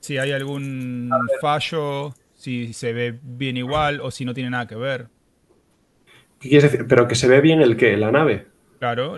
Si 0.00 0.18
hay 0.18 0.32
algún 0.32 1.10
fallo, 1.40 2.14
si 2.34 2.72
se 2.72 2.92
ve 2.92 3.18
bien 3.22 3.56
igual 3.56 4.00
o 4.00 4.10
si 4.10 4.24
no 4.24 4.34
tiene 4.34 4.50
nada 4.50 4.66
que 4.66 4.74
ver. 4.74 5.06
¿Qué 6.40 6.48
quieres 6.48 6.70
decir? 6.70 6.86
¿Pero 6.88 7.06
que 7.06 7.14
se 7.14 7.28
ve 7.28 7.40
bien 7.40 7.62
el 7.62 7.76
qué? 7.76 7.96
¿La 7.96 8.10
nave? 8.10 8.46
Claro, 8.80 9.16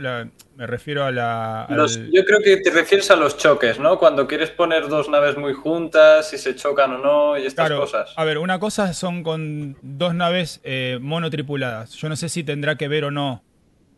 me 0.57 0.66
refiero 0.66 1.05
a 1.05 1.11
la... 1.11 1.66
yo 2.12 2.24
creo 2.26 2.41
que 2.45 2.59
te 2.59 2.70
refieres 2.70 3.11
a 3.11 3.16
los 3.16 3.39
choques, 3.39 3.80
¿no? 3.80 3.99
Cuando 3.99 4.26
quieres 4.26 4.51
poner 4.51 4.89
dos 4.89 5.09
naves 5.09 5.39
muy 5.39 5.55
juntas, 5.55 6.28
si 6.28 6.37
se 6.37 6.55
chocan 6.55 6.93
o 6.93 6.99
no 6.99 7.39
y 7.39 7.47
estas 7.47 7.70
cosas. 7.70 8.12
A 8.14 8.24
ver, 8.24 8.37
una 8.37 8.59
cosa 8.59 8.93
son 8.93 9.22
con 9.22 9.78
dos 9.80 10.14
naves 10.14 10.61
eh, 10.64 10.99
monotripuladas. 11.01 11.93
Yo 11.95 12.11
no 12.11 12.16
sé 12.16 12.28
si 12.28 12.45
tendrá 12.45 12.76
que 12.76 12.89
ver 12.89 13.05
o 13.05 13.11
no 13.11 13.43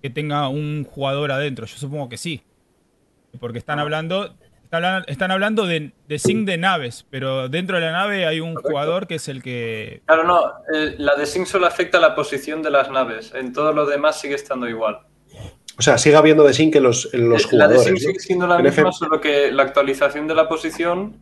que 0.00 0.08
tenga 0.08 0.48
un 0.48 0.84
jugador 0.84 1.32
adentro. 1.32 1.66
Yo 1.66 1.76
supongo 1.76 2.08
que 2.08 2.16
sí. 2.16 2.44
Porque 3.38 3.58
están 3.58 3.78
hablando. 3.78 4.34
Están 5.06 5.30
hablando 5.30 5.64
de, 5.64 5.92
de 6.08 6.18
sync 6.18 6.46
de 6.46 6.58
naves, 6.58 7.06
pero 7.08 7.48
dentro 7.48 7.76
de 7.76 7.86
la 7.86 7.92
nave 7.92 8.26
hay 8.26 8.40
un 8.40 8.56
jugador 8.56 9.06
que 9.06 9.14
es 9.14 9.28
el 9.28 9.42
que. 9.42 10.02
Claro, 10.06 10.24
no. 10.24 10.40
Eh, 10.74 10.96
la 10.98 11.14
de 11.14 11.24
sync 11.24 11.46
solo 11.46 11.66
afecta 11.66 11.98
a 11.98 12.00
la 12.00 12.14
posición 12.14 12.62
de 12.62 12.70
las 12.70 12.90
naves. 12.90 13.32
En 13.34 13.52
todo 13.52 13.72
lo 13.72 13.86
demás 13.86 14.20
sigue 14.20 14.34
estando 14.34 14.68
igual. 14.68 15.00
O 15.78 15.82
sea, 15.82 15.98
sigue 15.98 16.16
habiendo 16.16 16.42
de 16.44 16.52
sync 16.52 16.74
en 16.76 16.82
los, 16.82 17.12
en 17.14 17.28
los 17.28 17.46
jugadores. 17.46 17.86
La 17.86 17.92
de 17.92 17.96
sync 17.96 17.98
sigue 17.98 18.18
siendo 18.18 18.46
la 18.46 18.58
misma, 18.58 18.92
solo 18.92 19.20
que 19.20 19.52
la 19.52 19.62
actualización 19.62 20.26
de 20.26 20.34
la 20.34 20.48
posición 20.48 21.16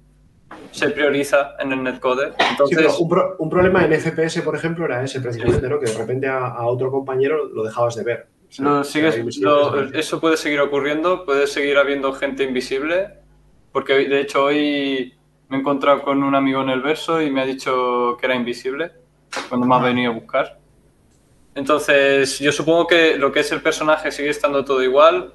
se 0.70 0.90
prioriza 0.90 1.54
en 1.58 1.72
el 1.72 1.82
netcode. 1.82 2.32
Entonces... 2.50 2.98
un, 2.98 3.50
problema 3.50 3.84
en 3.84 3.92
FPS, 3.92 4.42
por 4.42 4.56
ejemplo, 4.56 4.84
era 4.84 5.02
ese 5.02 5.20
precisamente, 5.20 5.68
¿no? 5.68 5.78
Que 5.78 5.90
de 5.90 5.96
repente 5.96 6.26
a, 6.28 6.66
otro 6.66 6.90
compañero 6.90 7.48
lo 7.48 7.62
dejabas 7.62 7.94
de 7.94 8.04
ver 8.04 8.26
eso 9.94 10.20
puede 10.20 10.36
seguir 10.36 10.60
ocurriendo, 10.60 11.24
puede 11.24 11.46
seguir 11.46 11.76
habiendo 11.76 12.12
gente 12.12 12.44
invisible, 12.44 13.08
porque 13.72 13.94
de 13.94 14.20
hecho 14.20 14.44
hoy 14.44 15.14
me 15.48 15.56
he 15.56 15.60
encontrado 15.60 16.02
con 16.02 16.22
un 16.22 16.34
amigo 16.34 16.62
en 16.62 16.70
el 16.70 16.80
verso 16.80 17.20
y 17.20 17.30
me 17.30 17.40
ha 17.40 17.46
dicho 17.46 18.16
que 18.18 18.26
era 18.26 18.34
invisible 18.34 18.92
cuando 19.48 19.66
me 19.66 19.74
ha 19.74 19.78
venido 19.78 20.12
a 20.12 20.14
buscar. 20.14 20.58
Entonces, 21.54 22.38
yo 22.38 22.52
supongo 22.52 22.86
que 22.86 23.16
lo 23.16 23.32
que 23.32 23.40
es 23.40 23.52
el 23.52 23.62
personaje 23.62 24.10
sigue 24.10 24.30
estando 24.30 24.64
todo 24.64 24.82
igual, 24.82 25.32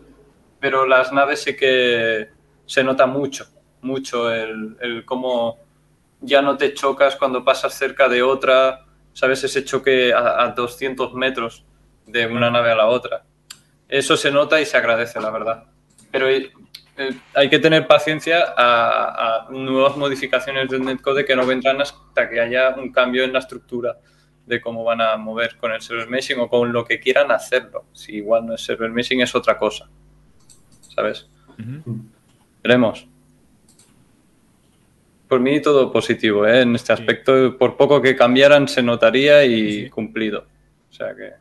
pero 0.60 0.86
las 0.86 1.12
naves 1.12 1.44
sí 1.44 1.56
que 1.56 2.30
se 2.66 2.84
nota 2.84 3.06
mucho, 3.06 3.46
mucho 3.82 4.34
el, 4.34 4.78
el 4.82 5.06
cómo 5.06 5.58
ya 6.22 6.42
no 6.42 6.58
te 6.58 6.74
chocas 6.74 7.16
cuando 7.16 7.44
pasas 7.44 7.74
cerca 7.74 8.08
de 8.10 8.22
otra, 8.22 8.86
¿sabes? 9.14 9.44
Ese 9.44 9.64
choque 9.64 10.14
a, 10.14 10.44
a 10.44 10.52
200 10.52 11.14
metros 11.14 11.66
de 12.12 12.28
una 12.28 12.50
nave 12.50 12.72
a 12.72 12.76
la 12.76 12.88
otra. 12.88 13.24
Eso 13.88 14.16
se 14.18 14.32
nota 14.32 14.60
y 14.62 14.66
se 14.66 14.78
agradece, 14.78 15.20
la 15.20 15.30
verdad. 15.32 15.64
Pero 16.12 16.28
eh, 16.30 16.52
hay 17.34 17.50
que 17.50 17.60
tener 17.60 17.88
paciencia 17.88 18.54
a, 18.56 19.46
a 19.46 19.50
nuevas 19.52 19.96
modificaciones 19.98 20.70
del 20.70 20.84
netcode 20.84 21.26
que 21.26 21.36
no 21.36 21.46
vendrán 21.46 21.82
hasta 21.82 22.30
que 22.30 22.40
haya 22.40 22.76
un 22.78 22.92
cambio 22.92 23.24
en 23.24 23.34
la 23.34 23.40
estructura 23.40 23.98
de 24.46 24.60
cómo 24.62 24.84
van 24.84 25.00
a 25.02 25.16
mover 25.18 25.58
con 25.58 25.72
el 25.72 25.82
server 25.82 26.10
meshing 26.10 26.40
o 26.40 26.50
con 26.50 26.74
lo 26.74 26.84
que 26.84 27.00
quieran 27.00 27.32
hacerlo. 27.32 27.86
Si 27.94 28.16
igual 28.16 28.46
no 28.48 28.56
es 28.56 28.62
server 28.62 28.90
meshing, 28.92 29.22
es 29.22 29.34
otra 29.36 29.58
cosa. 29.58 29.88
¿Sabes? 30.96 31.28
Ujú. 31.60 31.98
Veremos. 32.64 33.08
Por 35.28 35.40
mí 35.40 35.62
todo 35.62 35.92
positivo, 35.92 36.48
¿eh? 36.48 36.62
En 36.62 36.76
este 36.76 36.96
Sí. 36.96 37.02
aspecto, 37.02 37.56
por 37.58 37.78
poco 37.78 38.02
que 38.02 38.16
cambiaran, 38.16 38.68
se 38.68 38.82
notaría 38.82 39.46
y 39.46 39.50
Sí, 39.72 39.84
sí. 39.84 39.90
cumplido. 39.90 40.46
O 40.90 40.94
sea 40.94 41.16
que... 41.16 41.34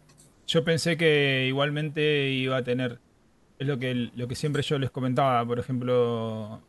Yo 0.48 0.64
pensé 0.64 0.96
que 0.96 1.44
igualmente 1.46 2.30
iba 2.30 2.56
a 2.56 2.64
tener. 2.64 2.98
Es 3.58 3.66
lo 3.66 3.78
que, 3.78 3.94
lo 4.14 4.26
que 4.28 4.34
siempre 4.34 4.62
yo 4.62 4.78
les 4.78 4.90
comentaba. 4.90 5.44
Por 5.46 5.58
ejemplo, 5.58 6.62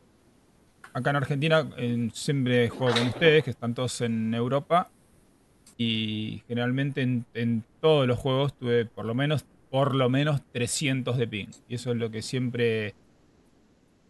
acá 0.93 1.11
en 1.11 1.15
Argentina 1.15 1.67
en- 1.77 2.11
siempre 2.11 2.67
juego 2.69 2.93
con 2.97 3.07
ustedes, 3.07 3.43
que 3.45 3.51
están 3.51 3.73
todos 3.73 4.01
en 4.01 4.33
Europa. 4.33 4.91
Y 5.77 6.43
generalmente 6.47 7.01
en, 7.33 7.63
todos 7.79 8.05
los 8.05 8.19
juegos 8.19 8.53
tuve 8.57 8.85
por 8.85 9.05
lo 9.05 9.15
menos 9.15 9.45
por 9.71 9.95
lo 9.95 10.09
menos 10.09 10.41
300 10.51 11.17
de 11.17 11.27
ping. 11.27 11.47
Y 11.69 11.75
eso 11.75 11.91
es 11.91 11.97
lo 11.97 12.11
que 12.11 12.21
siempre 12.21 12.95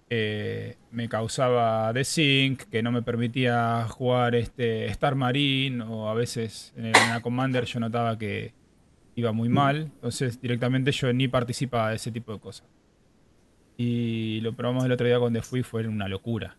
eh, 0.09 0.77
me 0.91 1.07
causaba 1.09 1.93
de 1.93 2.03
sync, 2.05 2.63
que 2.63 2.81
no 2.81 2.91
me 2.91 3.03
permitía 3.03 3.85
jugar 3.87 4.33
este 4.33 4.87
Star 4.87 5.13
Marine. 5.13 5.83
O 5.83 6.09
a 6.09 6.15
veces 6.15 6.73
en 6.75 6.91
la 6.93 7.19
Commander 7.21 7.65
yo 7.65 7.79
notaba 7.79 8.17
que 8.17 8.53
iba 9.19 9.31
muy 9.31 9.49
mal. 9.49 9.91
Entonces 9.95 10.41
directamente 10.41 10.91
yo 10.91 11.11
ni 11.13 11.27
participaba 11.27 11.89
de 11.91 11.95
ese 11.97 12.11
tipo 12.11 12.33
de 12.33 12.39
cosas. 12.39 12.67
Y 13.77 14.41
lo 14.41 14.53
probamos 14.53 14.83
el 14.85 14.91
otro 14.91 15.07
día 15.07 15.19
cuando 15.19 15.41
fui, 15.41 15.63
fue 15.63 15.87
una 15.87 16.07
locura. 16.07 16.57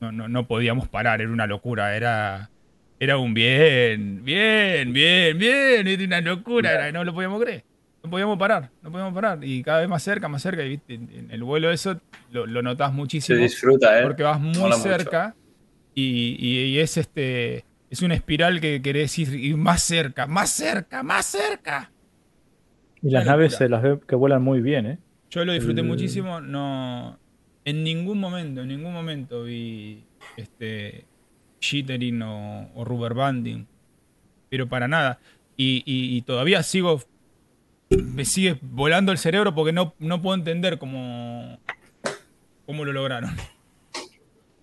No, 0.00 0.12
no, 0.12 0.28
no 0.28 0.46
podíamos 0.46 0.88
parar, 0.88 1.20
era 1.20 1.30
una 1.30 1.46
locura, 1.46 1.96
era, 1.96 2.50
era 2.98 3.18
un 3.18 3.32
bien, 3.34 4.22
bien, 4.24 4.92
bien, 4.92 5.38
bien, 5.38 5.86
era 5.86 6.04
una 6.04 6.20
locura, 6.20 6.72
era- 6.72 6.92
no 6.92 7.04
lo 7.04 7.14
podíamos 7.14 7.40
creer. 7.40 7.64
No 8.02 8.10
podíamos 8.10 8.36
parar, 8.36 8.70
no 8.82 8.90
podíamos 8.90 9.14
parar. 9.14 9.38
Y 9.44 9.62
cada 9.62 9.78
vez 9.80 9.88
más 9.88 10.02
cerca, 10.02 10.26
más 10.28 10.42
cerca, 10.42 10.64
y 10.64 10.70
viste, 10.70 10.94
en 10.94 11.28
el 11.30 11.44
vuelo 11.44 11.70
eso 11.70 12.00
lo, 12.32 12.46
lo 12.46 12.60
notás 12.60 12.90
Se 12.90 12.96
muchísimo. 12.96 13.38
disfruta, 13.38 14.00
¿eh? 14.00 14.02
Porque 14.02 14.24
vas 14.24 14.40
muy 14.40 14.58
Mola 14.58 14.74
cerca 14.74 15.36
y, 15.94 16.36
y- 16.38 16.64
y 16.64 16.78
es 16.80 16.96
este. 16.96 17.64
Es 17.92 18.00
una 18.00 18.14
espiral 18.14 18.58
que 18.62 18.80
querés 18.80 19.18
ir, 19.18 19.34
ir 19.34 19.56
más 19.58 19.82
cerca, 19.82 20.26
más 20.26 20.48
cerca, 20.50 21.02
más 21.02 21.26
cerca. 21.26 21.92
Y 23.02 23.10
las 23.10 23.26
naves 23.26 23.54
se 23.56 23.68
las 23.68 23.82
ve 23.82 24.00
que 24.08 24.14
vuelan 24.16 24.42
muy 24.42 24.62
bien, 24.62 24.86
¿eh? 24.86 24.98
Yo 25.28 25.44
lo 25.44 25.52
disfruté 25.52 25.82
El- 25.82 25.88
muchísimo. 25.88 26.40
No. 26.40 27.18
En 27.66 27.84
ningún 27.84 28.18
momento, 28.18 28.62
en 28.62 28.68
ningún 28.68 28.94
momento 28.94 29.42
vi 29.44 30.04
este. 30.38 31.04
Jittering 31.60 32.22
o, 32.22 32.70
o 32.74 32.84
rubber 32.84 33.12
banding. 33.12 33.66
Pero 34.48 34.68
para 34.70 34.88
nada. 34.88 35.18
Y, 35.58 35.82
y- 35.84 36.16
y 36.16 36.22
todavía 36.22 36.62
sigo. 36.62 37.02
Me 37.90 38.24
sigue 38.24 38.56
volando 38.62 39.12
el 39.12 39.18
cerebro 39.18 39.54
porque 39.54 39.72
no, 39.72 39.94
no 39.98 40.22
puedo 40.22 40.34
entender 40.34 40.78
cómo. 40.78 41.60
cómo 42.64 42.86
lo 42.86 42.92
lograron. 42.94 43.36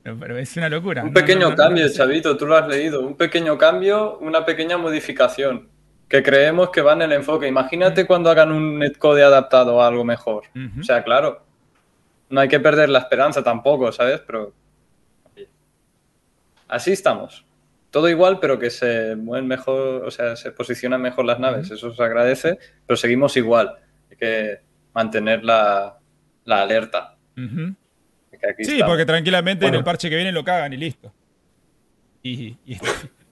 Pero, 0.04 0.38
es 0.38 0.56
una 0.58 0.70
locura. 0.70 1.04
Un 1.04 1.14
pequeño 1.14 1.41
no, 1.41 1.50
no, 1.52 1.56
cambio, 1.56 1.86
no. 1.86 1.91
Chavito, 1.91 2.38
tú 2.38 2.45
lo 2.45 2.56
has 2.56 2.68
leído. 2.68 3.02
Un 3.02 3.16
pequeño 3.16 3.58
cambio, 3.58 4.18
una 4.20 4.45
pequeña 4.45 4.78
modificación. 4.78 5.70
Que 6.08 6.24
creemos 6.24 6.70
que 6.70 6.82
va 6.82 6.93
en 6.93 7.04
el 7.04 7.12
enfoque. 7.12 7.47
Imagínate 7.47 8.08
cuando 8.08 8.30
hagan 8.30 8.52
un 8.52 8.80
netcode 8.80 9.24
adaptado 9.24 9.82
a 9.82 9.88
algo 9.88 10.04
mejor. 10.04 10.43
Ujú. 10.56 10.80
O 10.80 10.84
sea, 10.84 11.04
claro. 11.04 11.43
No 12.30 12.39
hay 12.39 12.47
que 12.47 12.60
perder 12.60 12.89
la 12.89 13.00
esperanza 13.00 13.43
tampoco, 13.43 13.91
¿sabes? 13.91 14.22
Pero. 14.26 14.54
Así 16.68 16.91
estamos. 16.91 17.45
Todo 17.91 18.08
igual, 18.08 18.39
pero 18.39 18.60
que 18.60 18.70
se 18.70 19.16
mueven 19.16 19.47
mejor, 19.47 20.06
o 20.06 20.12
sea, 20.12 20.36
se 20.36 20.52
posicionan 20.52 21.02
mejor 21.02 21.26
las 21.26 21.39
naves. 21.39 21.72
Eso 21.72 21.91
se 21.93 22.04
agradece, 22.04 22.60
pero 22.86 22.97
seguimos 22.97 23.36
igual. 23.36 23.76
Hay 24.12 24.18
que 24.18 24.60
mantener 24.93 25.43
la, 25.43 25.97
la 26.45 26.62
alerta. 26.62 27.16
De 27.36 27.47
que 27.47 27.76
aquí 28.48 28.64
Sí, 28.64 28.74
estamos. 28.74 28.92
porque 28.92 29.06
tranquilamente 29.06 29.66
en 29.68 29.76
el 29.76 29.84
parche 29.84 30.10
que 30.10 30.16
viene 30.16 30.32
lo 30.32 30.44
cagan 30.44 30.74
y 30.74 30.78
listo. 30.78 31.12
Y, 32.24 32.58
y- 32.66 32.78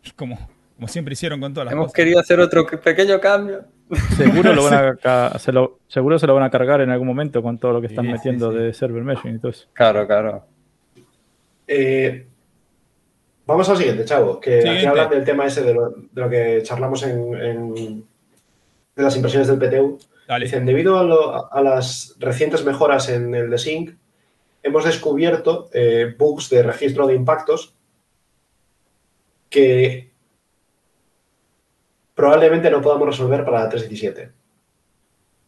y 0.03 0.12
como, 0.16 0.38
como 0.76 0.88
siempre 0.88 1.14
hicieron 1.14 1.39
con 1.41 1.53
todas 1.53 1.66
las 1.66 1.74
Hemos 1.74 1.86
cosas. 1.88 1.95
querido 1.95 2.20
hacer 2.20 2.39
otro 2.39 2.66
pequeño 2.66 3.20
cambio. 3.20 3.66
Seguro, 4.18 4.53
lo 4.53 4.64
van 4.64 4.97
a 5.03 5.38
se 5.39 5.51
lo, 5.51 5.80
seguro 5.88 6.20
se 6.20 6.28
lo 6.28 6.34
van 6.36 6.43
a 6.43 6.49
cargar 6.49 6.82
en 6.82 6.89
algún 6.89 7.08
momento 7.08 7.41
con 7.41 7.58
todo 7.58 7.74
lo 7.74 7.82
que 7.82 7.88
están 7.88 8.05
Sí, 8.05 8.12
metiendo 8.12 8.51
sí. 8.51 8.58
de 8.58 8.74
server 8.74 9.03
meshing 9.03 9.36
y 9.36 9.39
todo 9.39 9.51
eso. 9.51 9.68
Claro, 9.74 10.05
claro. 10.08 10.45
Eh, 11.68 12.26
vamos 13.45 13.70
al 13.70 13.78
siguiente, 13.78 14.05
chavo, 14.05 14.39
que 14.39 14.60
aquí 14.70 14.86
hablan 14.86 15.10
del 15.10 15.24
tema 15.24 15.45
ese 15.45 15.64
de 15.64 15.74
lo, 15.74 15.89
de 15.91 16.22
lo 16.22 16.30
que 16.30 16.62
charlamos 16.64 17.03
en, 17.03 17.34
en- 17.36 18.05
de 18.95 19.03
las 19.03 19.16
impresiones 19.16 19.47
del 19.47 19.60
PTU. 19.60 19.99
Dale. 20.28 20.45
Dicen, 20.45 20.66
debido 20.66 20.97
a, 20.97 21.03
lo- 21.03 21.53
a 21.53 21.62
las 21.62 22.16
recientes 22.20 22.66
mejoras 22.66 23.10
en 23.10 23.34
el 23.36 23.49
de 23.49 23.58
Sync, 23.58 23.91
hemos 24.68 24.86
descubierto 24.86 25.70
eh, 25.74 26.13
bugs 26.18 26.49
de 26.49 26.61
registro 26.61 27.07
de 27.07 27.15
impactos 27.15 27.74
que 29.49 30.11
probablemente 32.13 32.70
no 32.70 32.82
podamos 32.82 33.07
resolver 33.07 33.45
para 33.45 33.63
la 33.63 33.70
317. 33.70 34.32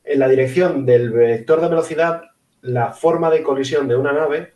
En 0.05 0.19
la 0.19 0.27
dirección 0.27 0.85
del 0.85 1.11
vector 1.11 1.61
de 1.61 1.67
velocidad, 1.67 2.23
la 2.61 2.93
forma 2.93 3.29
de 3.29 3.43
colisión 3.43 3.87
de 3.87 3.95
una 3.95 4.13
nave 4.13 4.53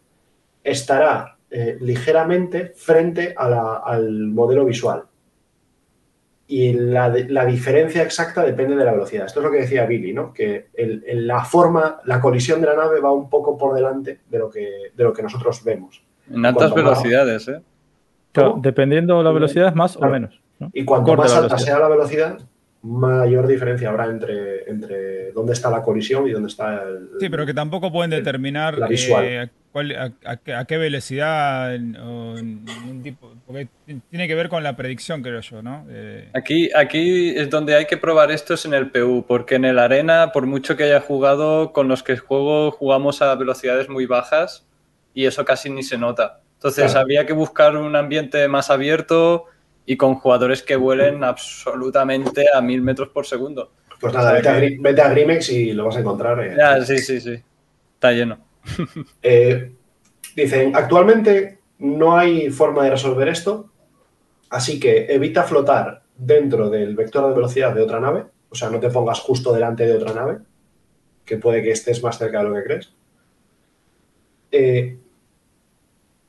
estará 0.64 1.38
eh, 1.50 1.78
ligeramente 1.82 2.74
frente 2.76 3.34
al 3.38 4.28
modelo 4.30 4.66
visual. 4.66 5.04
Y 6.56 6.74
la, 6.74 7.08
la 7.30 7.46
diferencia 7.46 8.04
exacta 8.04 8.44
depende 8.44 8.76
de 8.76 8.86
la 8.86 8.92
velocidad. 8.92 9.26
Esto 9.26 9.40
es 9.40 9.46
lo 9.46 9.52
que 9.52 9.62
decía 9.62 9.88
Billy, 9.88 10.14
¿no? 10.14 10.32
Que 10.34 10.68
el- 10.76 11.04
el- 11.08 11.26
la 11.26 11.44
forma, 11.44 11.98
la 12.06 12.20
colisión 12.22 12.62
de 12.62 12.68
la 12.68 12.76
nave 12.76 13.00
va 13.00 13.12
un 13.12 13.28
poco 13.28 13.58
por 13.58 13.74
delante 13.74 14.20
de 14.30 14.38
lo 14.38 14.52
que, 14.52 14.70
de 14.96 15.04
lo 15.04 15.12
que 15.14 15.24
nosotros 15.24 15.64
vemos. 15.64 16.04
En 16.30 16.46
altas 16.46 16.72
Cuanto 16.72 16.90
más- 16.92 17.02
velocidades, 17.02 17.48
¿eh? 17.48 17.60
Claro, 18.32 18.60
dependiendo 18.62 19.18
de 19.18 19.24
la 19.24 19.32
velocidad 19.32 19.68
es 19.70 19.76
más 19.76 19.98
Claro. 19.98 20.12
o 20.12 20.14
menos. 20.14 20.40
¿no? 20.60 20.70
Y 20.74 20.86
cuanto 20.86 21.16
más 21.16 21.32
alta 21.34 21.48
velocidad. 21.48 21.66
sea 21.66 21.80
la 21.80 21.88
velocidad, 21.88 22.38
mayor 22.84 23.48
diferencia 23.48 23.90
habrá 23.90 24.06
entre, 24.08 24.70
entre 24.70 25.32
dónde 25.32 25.54
está 25.54 25.70
la 25.70 25.82
colisión 25.82 26.28
y 26.28 26.32
dónde 26.32 26.50
está 26.50 26.84
el... 26.84 27.10
Sí, 27.20 27.30
pero 27.30 27.46
que 27.46 27.54
tampoco 27.54 27.92
pueden 27.92 28.12
determinar 28.12 28.78
la 28.78 28.88
visual. 28.88 29.24
eh, 29.26 29.40
a, 29.40 29.50
cuál- 29.72 29.96
a- 29.96 30.12
a 30.26 30.36
qué- 30.38 30.54
a 30.54 30.66
qué 30.66 30.78
velocidad 30.78 31.74
o 31.76 32.36
ningún 32.42 33.02
tipo. 33.02 33.34
Porque 33.48 33.70
tiene 34.10 34.28
que 34.28 34.36
ver 34.36 34.50
con 34.50 34.64
la 34.64 34.76
predicción, 34.76 35.22
creo 35.22 35.40
yo, 35.40 35.62
¿no? 35.62 35.86
Eh, 35.90 36.30
Aquí, 36.34 36.70
aquí 36.76 37.30
es 37.30 37.50
donde 37.50 37.74
hay 37.76 37.86
que 37.86 37.96
probar 37.98 38.32
esto 38.32 38.54
es 38.54 38.66
en 38.66 38.74
el 38.74 38.92
PU, 38.92 39.24
porque 39.28 39.56
en 39.56 39.64
el 39.66 39.80
arena, 39.80 40.32
por 40.34 40.46
mucho 40.46 40.76
que 40.76 40.84
haya 40.84 41.00
jugado, 41.00 41.72
con 41.72 41.88
los 41.88 42.04
que 42.04 42.18
juego 42.18 42.72
jugamos 42.72 43.22
a 43.22 43.34
velocidades 43.36 43.88
muy 43.88 44.06
bajas 44.06 44.66
y 45.14 45.26
eso 45.26 45.46
casi 45.46 45.70
ni 45.70 45.84
se 45.84 45.98
nota. 45.98 46.42
Entonces 46.56 46.86
Claro. 46.86 47.00
habría 47.00 47.26
que 47.26 47.34
buscar 47.34 47.78
un 47.78 47.96
ambiente 47.96 48.46
más 48.50 48.70
abierto 48.70 49.46
y 49.86 49.98
con 49.98 50.16
jugadores 50.16 50.64
que 50.64 50.76
vuelen 50.76 51.24
absolutamente 51.24 52.46
a 52.54 52.62
mil 52.62 52.82
metros 52.82 53.10
por 53.10 53.26
segundo. 53.26 53.72
Pues 54.00 54.14
nada, 54.14 54.34
vete 54.34 54.50
a, 54.50 54.60
vete 54.80 55.02
a 55.02 55.10
Grimex 55.10 55.50
y 55.50 55.74
lo 55.74 55.86
vas 55.86 55.98
a 55.98 56.00
encontrar. 56.00 56.44
eh. 56.44 56.56
Ya, 56.58 56.84
sí, 56.84 56.98
sí, 56.98 57.20
sí. 57.22 57.42
Está 57.94 58.12
lleno. 58.12 58.38
Eh, 59.22 59.72
dicen, 60.36 60.76
actualmente 60.76 61.60
no 61.80 62.18
hay 62.18 62.50
forma 62.50 62.84
de 62.86 62.92
resolver 62.92 63.28
esto, 63.28 63.70
así 64.50 64.80
que 64.80 65.06
evita 65.10 65.44
flotar 65.44 66.04
dentro 66.18 66.70
del 66.70 66.96
vector 66.96 67.28
de 67.28 67.36
velocidad 67.36 67.74
de 67.74 67.82
otra 67.82 68.00
nave, 68.00 68.26
o 68.50 68.56
sea, 68.56 68.70
no 68.70 68.80
te 68.80 68.90
pongas 68.90 69.20
justo 69.20 69.52
delante 69.54 69.86
de 69.86 69.96
otra 69.96 70.14
nave, 70.14 70.38
que 71.26 71.38
puede 71.38 71.62
que 71.62 71.72
estés 71.72 72.02
más 72.04 72.18
cerca 72.18 72.40
de 72.40 72.50
lo 72.50 72.56
que 72.56 72.64
crees. 72.64 72.94
Eh, 74.52 74.98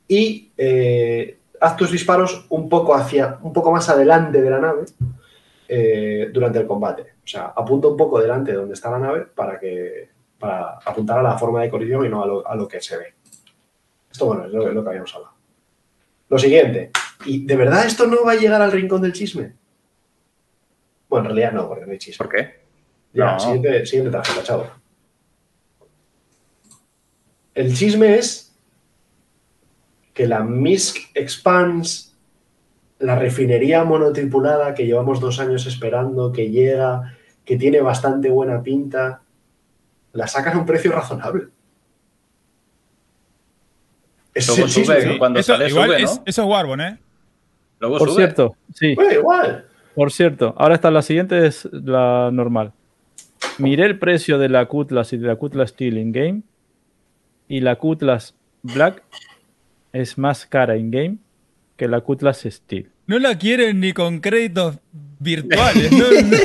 y 0.08 0.50
eh, 0.56 1.38
haz 1.60 1.76
tus 1.76 1.90
disparos 1.90 2.46
un 2.50 2.68
poco 2.68 2.94
hacia, 2.94 3.38
un 3.42 3.52
poco 3.52 3.70
más 3.72 3.88
adelante 3.88 4.42
de 4.42 4.50
la 4.50 4.58
nave 4.58 4.84
eh, 5.68 6.30
durante 6.32 6.58
el 6.58 6.66
combate. 6.66 7.02
O 7.24 7.26
sea, 7.26 7.52
apunta 7.56 7.88
un 7.88 7.96
poco 7.96 8.20
delante 8.20 8.52
de 8.52 8.58
donde 8.58 8.74
está 8.74 8.90
la 8.90 8.98
nave 8.98 9.26
para 9.34 9.58
que 9.58 10.10
para 10.38 10.78
apuntar 10.84 11.18
a 11.18 11.22
la 11.22 11.38
forma 11.38 11.62
de 11.62 11.70
colisión 11.70 12.04
y 12.04 12.08
no 12.08 12.22
a 12.22 12.26
lo, 12.26 12.46
a 12.46 12.54
lo 12.54 12.68
que 12.68 12.80
se 12.80 12.98
ve. 12.98 13.14
Esto, 14.10 14.26
bueno, 14.26 14.44
es 14.44 14.52
lo, 14.52 14.70
lo 14.72 14.82
que 14.82 14.88
habíamos 14.90 15.14
hablado. 15.14 15.34
Lo 16.28 16.38
siguiente, 16.38 16.90
¿y 17.24 17.46
de 17.46 17.56
verdad 17.56 17.86
esto 17.86 18.06
no 18.06 18.24
va 18.24 18.32
a 18.32 18.36
llegar 18.36 18.60
al 18.60 18.72
rincón 18.72 19.00
del 19.00 19.12
chisme? 19.12 19.54
Bueno, 21.08 21.30
en 21.30 21.36
realidad 21.36 21.52
no, 21.52 21.68
porque 21.68 21.86
no 21.86 21.92
hay 21.92 21.98
chisme. 21.98 22.26
¿Por 22.26 22.34
qué? 22.34 22.60
Ya, 23.14 23.32
No. 23.32 23.40
siguiente, 23.40 23.86
siguiente 23.86 24.10
tarjeta, 24.10 24.42
chavo. 24.42 24.66
El 27.54 27.74
chisme 27.74 28.18
es 28.18 28.53
que 30.14 30.26
la 30.26 30.40
MISC 30.44 31.10
Expanse 31.14 32.12
la 33.00 33.16
refinería 33.18 33.84
monotripulada 33.84 34.72
que 34.74 34.86
llevamos 34.86 35.20
dos 35.20 35.38
años 35.40 35.66
esperando, 35.66 36.32
que 36.32 36.50
llega, 36.50 37.14
que 37.44 37.56
tiene 37.58 37.80
bastante 37.82 38.30
buena 38.30 38.62
pinta, 38.62 39.20
la 40.12 40.26
sacan 40.28 40.56
a 40.56 40.60
un 40.60 40.66
precio 40.66 40.92
razonable. 40.92 41.48
Es 44.32 44.48
Luego 44.48 44.62
sexismo, 44.68 44.94
sube. 44.94 45.18
Cuando 45.18 45.40
eso, 45.40 45.52
sale, 45.52 45.68
igual 45.68 45.88
sube, 45.90 45.98
¿no? 46.02 46.04
es- 46.04 46.20
eso 46.24 46.42
es 46.42 46.48
Warbon, 46.48 46.80
¿eh? 46.80 46.98
Luego 47.80 47.98
Por 47.98 48.08
sube. 48.08 48.16
cierto, 48.22 48.56
sí. 48.74 48.94
Bueno, 48.94 49.12
igual. 49.12 49.66
Por 49.94 50.10
cierto, 50.12 50.54
ahora 50.56 50.74
está 50.74 50.90
la 50.90 51.02
siguiente, 51.02 51.46
es 51.46 51.68
la 51.72 52.30
normal. 52.32 52.72
Miré 53.58 53.84
el 53.84 53.98
precio 53.98 54.38
de 54.38 54.48
la 54.48 54.66
Cutlass 54.66 55.12
y 55.12 55.18
de 55.18 55.28
la 55.28 55.36
Cutlass 55.36 55.70
Steel 55.70 55.98
in 55.98 56.12
game. 56.12 56.42
Y 57.46 57.60
la 57.60 57.76
Cutlass 57.76 58.34
Black 58.62 59.02
es 59.94 60.18
más 60.18 60.44
cara 60.44 60.76
in 60.76 60.90
game 60.90 61.16
que 61.76 61.88
la 61.88 62.00
Cutlass 62.00 62.46
Steel. 62.50 62.90
No 63.06 63.18
la 63.18 63.38
quieren 63.38 63.80
ni 63.80 63.92
con 63.92 64.20
créditos 64.20 64.78
virtuales. 65.18 65.90
no, 65.92 66.10
no. 66.22 66.36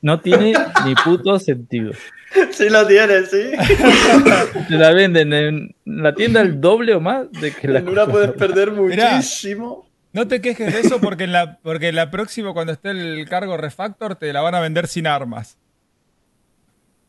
No 0.00 0.20
tiene 0.20 0.52
ni 0.84 0.94
puto 0.94 1.38
sentido. 1.40 1.92
Sí 2.52 2.68
lo 2.68 2.86
tiene, 2.86 3.24
sí. 3.24 3.50
Te 4.68 4.74
la 4.74 4.92
venden 4.92 5.32
en 5.32 5.74
la 5.86 6.14
tienda 6.14 6.42
el 6.42 6.60
doble 6.60 6.94
o 6.94 7.00
más 7.00 7.30
de 7.32 7.52
que 7.52 7.66
la 7.66 7.80
En 7.80 7.88
una 7.88 8.06
puedes 8.06 8.32
perder 8.32 8.70
Mirá. 8.70 9.16
muchísimo. 9.16 9.88
No 10.12 10.28
te 10.28 10.40
quejes 10.40 10.72
de 10.72 10.80
eso 10.80 11.00
porque 11.00 11.24
en 11.24 11.32
la, 11.32 11.58
porque 11.62 11.88
en 11.88 11.96
la 11.96 12.10
próxima, 12.10 12.52
cuando 12.52 12.72
esté 12.72 12.90
el 12.90 13.26
cargo 13.28 13.56
refactor, 13.56 14.14
te 14.16 14.32
la 14.32 14.42
van 14.42 14.54
a 14.54 14.60
vender 14.60 14.86
sin 14.88 15.06
armas. 15.06 15.58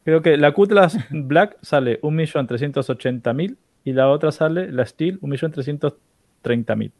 Creo 0.06 0.22
que 0.22 0.38
la 0.38 0.54
Cutlass 0.54 0.98
Black 1.10 1.58
sale 1.62 2.02
1.380.000 2.02 3.58
y 3.84 3.94
la 3.94 4.10
otra 4.10 4.32
sale, 4.32 4.72
la 4.72 4.86
Steel, 4.86 5.20
1.330.000. 5.22 6.92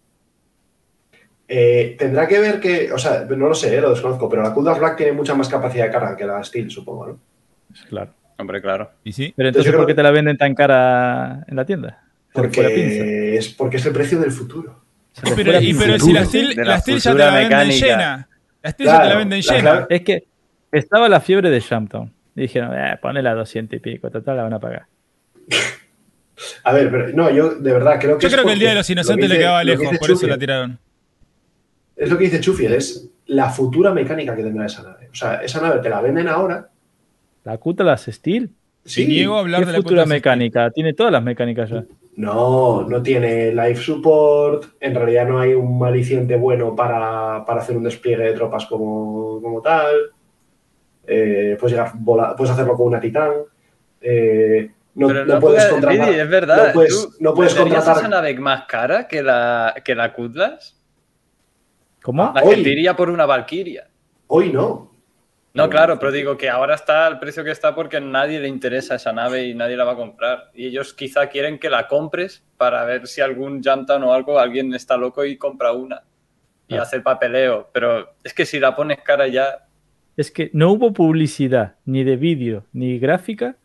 Eh, 1.52 1.96
tendrá 1.98 2.28
que 2.28 2.40
ver 2.40 2.60
que, 2.60 2.92
o 2.92 2.98
sea, 2.98 3.26
no 3.26 3.48
lo 3.48 3.56
sé, 3.56 3.76
eh, 3.76 3.82
lo 3.82 3.90
desconozco, 3.90 4.30
pero 4.30 4.44
la 4.44 4.54
Cutlass 4.54 4.80
Black 4.80 4.98
tiene 4.98 5.14
mucha 5.14 5.34
más 5.34 5.50
capacidad 5.50 5.86
de 5.86 5.92
carga 5.92 6.16
que 6.16 6.26
la 6.26 6.44
Steel, 6.44 6.70
supongo, 6.70 7.08
¿no? 7.08 7.20
Claro. 7.88 8.14
Hombre, 8.38 8.62
claro. 8.62 8.92
¿Y 9.04 9.12
sí? 9.12 9.34
Pero 9.36 9.50
Entonces 9.50 9.72
¿por 9.74 9.86
qué 9.86 9.92
que- 9.92 9.96
te 9.96 10.04
la 10.04 10.12
venden 10.12 10.38
tan 10.38 10.56
cara 10.56 11.44
en 11.48 11.56
la 11.56 11.66
tienda? 11.66 12.04
Pinza. 12.34 12.42
Porque 12.42 13.36
es, 13.36 13.50
porque 13.50 13.78
es 13.78 13.86
el 13.86 13.94
precio 13.94 14.20
del 14.20 14.32
futuro. 14.32 14.80
Fue 15.14 15.36
Pero, 15.36 15.60
y, 15.60 15.74
pero 15.74 16.00
si 16.00 16.14
la 16.14 16.24
Steel, 16.24 16.56
la 16.56 16.64
la 16.64 16.80
Steel 16.80 17.00
ya 17.00 17.12
te 17.12 17.18
la 17.18 17.34
venden 17.34 17.70
llena. 17.72 18.30
La 18.62 18.72
Steel 18.72 18.90
ya 18.90 19.02
te 19.02 19.10
la 19.10 19.16
venden 19.18 19.42
la 19.46 19.56
llena. 19.56 19.88
Es 19.90 20.02
que 20.04 20.24
estaba 20.72 21.10
la 21.10 21.20
fiebre 21.20 21.50
de 21.50 21.60
Jumptown. 21.60 22.14
Y 22.36 22.42
dijeron, 22.42 22.72
eh, 22.78 22.98
ponela 23.02 23.32
a 23.32 23.36
200 23.36 23.76
y 23.76 23.80
pico, 23.80 24.10
total 24.12 24.38
la 24.38 24.44
van 24.44 24.54
a 24.54 24.60
pagar. 24.60 24.86
A 26.64 26.74
ver, 26.74 26.90
pero 26.90 27.10
no, 27.10 27.30
yo 27.30 27.56
de 27.56 27.74
verdad 27.74 28.00
creo 28.00 28.18
que. 28.18 28.28
Yo 28.28 28.32
creo 28.32 28.46
que 28.46 28.54
el 28.54 28.60
Día 28.60 28.70
de 28.70 28.76
los 28.76 28.90
lo 28.90 28.94
Inocentes 28.94 29.28
que 29.28 29.34
le 29.34 29.40
quedaba 29.40 29.60
que 29.60 29.66
lejos, 29.66 29.98
por 29.98 30.12
eso 30.12 30.28
la 30.28 30.38
tiraron. 30.38 30.80
Es 31.96 32.10
lo 32.10 32.18
que 32.18 32.24
dice 32.26 32.40
Chufiel, 32.40 32.74
es 32.74 33.10
la 33.26 33.50
futura 33.50 33.94
mecánica 33.94 34.36
que 34.36 34.44
tendrá 34.44 34.66
esa 34.66 34.84
nave. 34.84 35.10
O 35.12 35.16
sea, 35.16 35.36
esa 35.44 35.62
nave 35.62 35.80
te 35.82 35.90
la 35.90 36.02
venden 36.02 36.28
ahora. 36.28 36.70
La 37.44 37.58
Cutlass 37.58 38.06
Steel. 38.10 38.50
Sí, 38.86 39.24
a 39.24 39.40
hablar 39.40 39.62
¿Qué 39.62 39.66
de 39.68 39.72
la 39.74 39.78
futura 39.80 40.06
mecánica? 40.06 40.72
Tiene 40.72 40.94
todas 40.94 41.12
las 41.12 41.22
mecánicas 41.22 41.70
ya. 41.70 41.84
No, 42.16 42.88
no 42.88 43.04
tiene 43.04 43.54
life 43.54 43.82
support. 43.82 44.66
En 44.80 44.96
realidad 44.96 45.28
no 45.28 45.40
hay 45.40 45.54
un 45.54 45.86
aliciente 45.86 46.36
bueno 46.38 46.76
para, 46.76 47.44
para 47.46 47.62
hacer 47.62 47.78
un 47.78 47.84
despliegue 47.84 48.24
de 48.24 48.34
tropas 48.34 48.66
como, 48.66 49.42
como 49.42 49.62
tal. 49.62 49.96
Eh, 51.06 51.58
puedes, 51.60 51.76
llegar 51.78 51.92
vola- 51.96 52.36
puedes 52.36 52.52
hacerlo 52.54 52.76
con 52.76 52.88
una 52.88 53.00
titán. 53.00 53.32
Eh, 54.02 54.72
no, 54.96 55.08
Pero 55.08 55.26
no 55.26 55.36
no, 55.36 55.40
puedes 55.40 55.64
puede- 55.66 55.72
contratar. 55.82 56.08
Didi, 56.10 56.20
es 56.20 56.30
verdad. 56.30 56.68
No 56.68 56.74
puedes, 56.74 56.92
¿tú 56.94 57.16
no 57.20 57.34
puedes 57.34 57.56
contratar. 57.56 57.98
esa 57.98 58.08
nave 58.08 58.34
más 58.40 58.66
cara 58.66 59.08
que 59.08 59.22
la, 59.24 59.76
que 59.84 59.96
la 59.96 60.14
Cutlass? 60.14 60.76
¿Cómo? 62.02 62.32
La 62.34 62.44
Hoy. 62.44 62.56
que 62.56 62.64
te 62.64 62.70
iría 62.70 62.96
por 62.96 63.10
una 63.10 63.26
Valkyria. 63.26 63.88
Hoy 64.28 64.52
no. 64.52 64.90
No, 65.54 65.68
claro, 65.70 65.98
pero 66.00 66.12
digo 66.12 66.38
que 66.38 66.48
ahora 66.50 66.76
está 66.76 67.06
al 67.08 67.20
precio 67.20 67.44
que 67.44 67.52
está 67.52 67.74
porque 67.76 67.98
a 67.98 68.00
nadie 68.00 68.40
le 68.40 68.48
interesa 68.48 68.96
esa 68.96 69.12
nave 69.12 69.46
y 69.46 69.56
nadie 69.56 69.76
la 69.76 69.84
va 69.84 69.94
a 69.94 69.96
comprar. 69.98 70.52
Y 70.54 70.68
ellos 70.68 70.94
quizá 70.94 71.28
quieren 71.28 71.58
que 71.60 71.70
la 71.70 71.88
compres 71.88 72.44
para 72.56 72.86
ver 72.86 73.08
si 73.08 73.20
algún 73.20 73.62
Jantan 73.62 74.04
o 74.04 74.14
algo, 74.14 74.40
alguien 74.40 74.74
está 74.74 74.96
loco 74.96 75.26
y 75.26 75.38
compra 75.38 75.72
una. 75.74 76.04
Y 76.68 76.76
Ah. 76.76 76.84
hace 76.84 77.02
papeleo. 77.02 77.70
Pero 77.74 78.14
es 78.24 78.34
que 78.34 78.46
si 78.46 78.60
la 78.60 78.76
pones 78.76 79.00
cara 79.02 79.28
ya, 79.28 79.66
Es 80.16 80.32
que 80.32 80.50
no 80.54 80.72
hubo 80.72 80.94
publicidad, 80.94 81.76
ni 81.86 82.04
de 82.04 82.16
vídeo, 82.16 82.66
ni 82.72 83.00
gráfica 83.00 83.56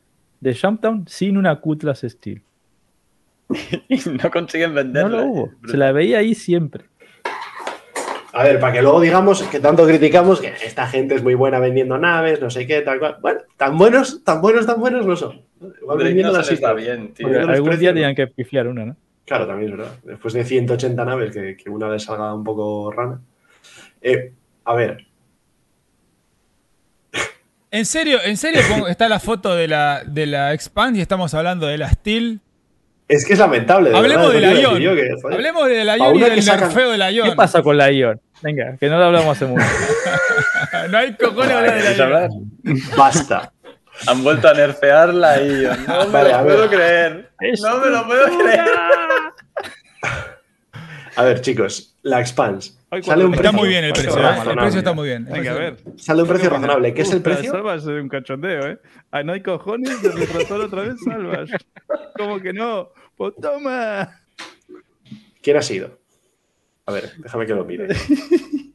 de 0.45 0.55
Jumptown 0.55 1.09
sin 1.09 1.38
una 1.38 1.59
Cutlass 1.59 2.03
Steel. 2.07 2.42
y 3.88 3.97
no 4.11 4.30
consiguen 4.30 4.70
No 4.70 4.76
venderla. 4.76 5.16
lo 5.22 5.24
hubo. 5.24 5.51
Se 5.66 5.78
la 5.78 5.90
veía 5.90 6.18
ahí 6.18 6.34
siempre. 6.34 6.84
A 8.34 8.42
ver, 8.42 8.61
para 8.61 8.74
que 8.74 8.82
luego 8.82 9.01
digamos 9.01 9.42
que 9.45 9.59
tanto 9.59 9.86
criticamos 9.86 10.40
que 10.40 10.49
esta 10.49 10.86
gente 10.86 11.14
es 11.14 11.22
muy 11.22 11.34
buena 11.34 11.61
vendiendo 11.61 11.97
naves, 11.97 12.42
no 12.42 12.51
sé 12.51 12.66
qué, 12.66 12.82
tal 12.82 12.99
cual. 12.99 13.16
Bueno, 13.22 13.40
tan 13.57 13.78
buenos, 13.78 14.22
tan 14.22 14.42
buenos, 14.42 14.66
tan 14.66 14.80
buenos 14.80 15.07
no 15.07 15.16
son. 15.16 15.40
Igual 15.80 15.99
vendiéndolas 15.99 16.61
no 16.61 16.74
bien, 16.74 17.14
tío. 17.14 17.26
Algún 17.28 17.47
precios, 17.47 17.78
día 17.78 17.90
¿no? 17.90 17.95
tenían 17.95 18.14
que 18.14 18.26
pifiar 18.26 18.68
una, 18.68 18.84
¿no? 18.84 18.97
Claro, 19.24 19.47
también 19.47 19.70
es 19.72 19.78
verdad. 19.78 19.95
Después 20.03 20.34
de 20.34 20.45
180 20.45 21.05
naves, 21.07 21.32
que, 21.32 21.57
que 21.57 21.70
una 21.70 21.88
vez 21.88 22.03
salga 22.03 22.34
un 22.34 22.45
poco 22.45 22.90
rana. 22.90 23.18
Eh, 24.03 24.32
a 24.64 24.74
ver, 24.74 25.07
¿En 27.74 27.86
serio, 27.86 28.18
en 28.22 28.36
serio 28.36 28.60
está 28.88 29.08
la 29.08 29.18
foto 29.18 29.54
de 29.56 29.66
la, 29.66 30.02
de 30.06 30.26
la 30.26 30.52
Expand 30.52 30.96
y 30.96 31.00
estamos 31.00 31.34
hablando 31.34 31.66
de 31.66 31.76
la 31.78 31.90
Steel? 31.90 32.40
es 33.08 33.24
que 33.26 33.32
es 33.34 33.38
lamentable. 33.38 33.90
de 33.90 33.96
Hablemos 33.96 34.32
verdad, 34.32 34.48
de 34.48 34.54
la 34.54 34.60
Ion. 34.60 35.32
Hablemos 35.32 35.66
de 35.68 35.84
la 35.84 35.96
Pa' 35.96 36.04
Ion 36.06 36.14
y 36.14 36.18
una 36.18 36.26
del 36.26 36.34
que 36.36 36.42
sacan- 36.42 36.68
nerfeo 36.68 36.90
de 36.92 36.98
la 36.98 37.10
Ion. 37.10 37.28
¿Qué 37.30 37.34
pasa 37.36 37.62
con 37.62 37.76
la 37.76 37.90
Ion? 37.90 38.20
Venga, 38.42 38.76
que 38.78 38.88
no 38.88 38.96
lo 38.98 39.04
hablamos 39.04 39.36
hace 39.36 39.46
mucho. 39.46 39.66
no 40.90 40.98
hay 40.98 41.14
cojones 41.14 41.50
hablar 41.50 41.74
de 41.74 41.80
¿Quieres 41.80 41.98
la 41.98 42.04
hablar? 42.04 42.30
Ion. 42.30 42.78
Basta. 42.96 43.52
Han 44.06 44.22
vuelto 44.24 44.48
a 44.48 44.54
nerfearla 44.54 45.40
y 45.42 45.48
no 45.86 46.06
me 46.06 46.12
Vale, 46.12 46.32
lo 46.32 46.42
puedo 46.44 46.68
creer. 46.70 47.30
No 47.62 47.78
me 47.78 47.90
lo 47.90 48.06
puedo 48.06 48.38
creer. 48.38 48.64
A 51.16 51.24
ver, 51.24 51.40
chicos, 51.40 51.96
la 52.02 52.20
Expans. 52.20 52.78
Sale 53.02 53.24
un 53.24 53.34
Está 53.34 53.42
precio 53.50 53.58
muy 53.58 53.68
bien 53.68 53.84
el 53.84 53.92
precio, 53.92 54.18
¿eh? 54.18 54.34
el 54.50 54.56
precio 54.56 54.78
está 54.78 54.92
muy 54.92 55.08
bien. 55.08 55.24
Venga, 55.24 55.50
a 55.52 55.54
ver. 55.54 55.76
Sale 55.96 56.22
un 56.22 56.28
precio 56.28 56.50
razonable. 56.50 56.94
¿Qué 56.94 57.02
es 57.02 57.12
el 57.12 57.22
precio? 57.22 57.50
Salvas 57.50 57.82
es 57.82 57.88
un 57.88 58.08
cachondeo, 58.08 58.68
¿eh? 58.68 58.78
Ah, 59.10 59.22
no 59.22 59.32
hay 59.32 59.42
cojones 59.42 60.00
de 60.02 60.10
retrasar 60.12 60.60
otra 60.60 60.82
vez 60.82 60.94
Salvas. 61.04 61.50
¿Cómo 62.16 62.40
que 62.40 62.52
no? 62.52 62.90
Pues 63.16 63.34
toma. 63.40 64.20
¿Quién 65.42 65.56
ha 65.56 65.62
sido? 65.62 65.98
A 66.86 66.93
ver, 66.93 67.12
déjame 67.18 67.47
que 67.47 67.55
lo 67.55 67.64
mire. 67.64 67.89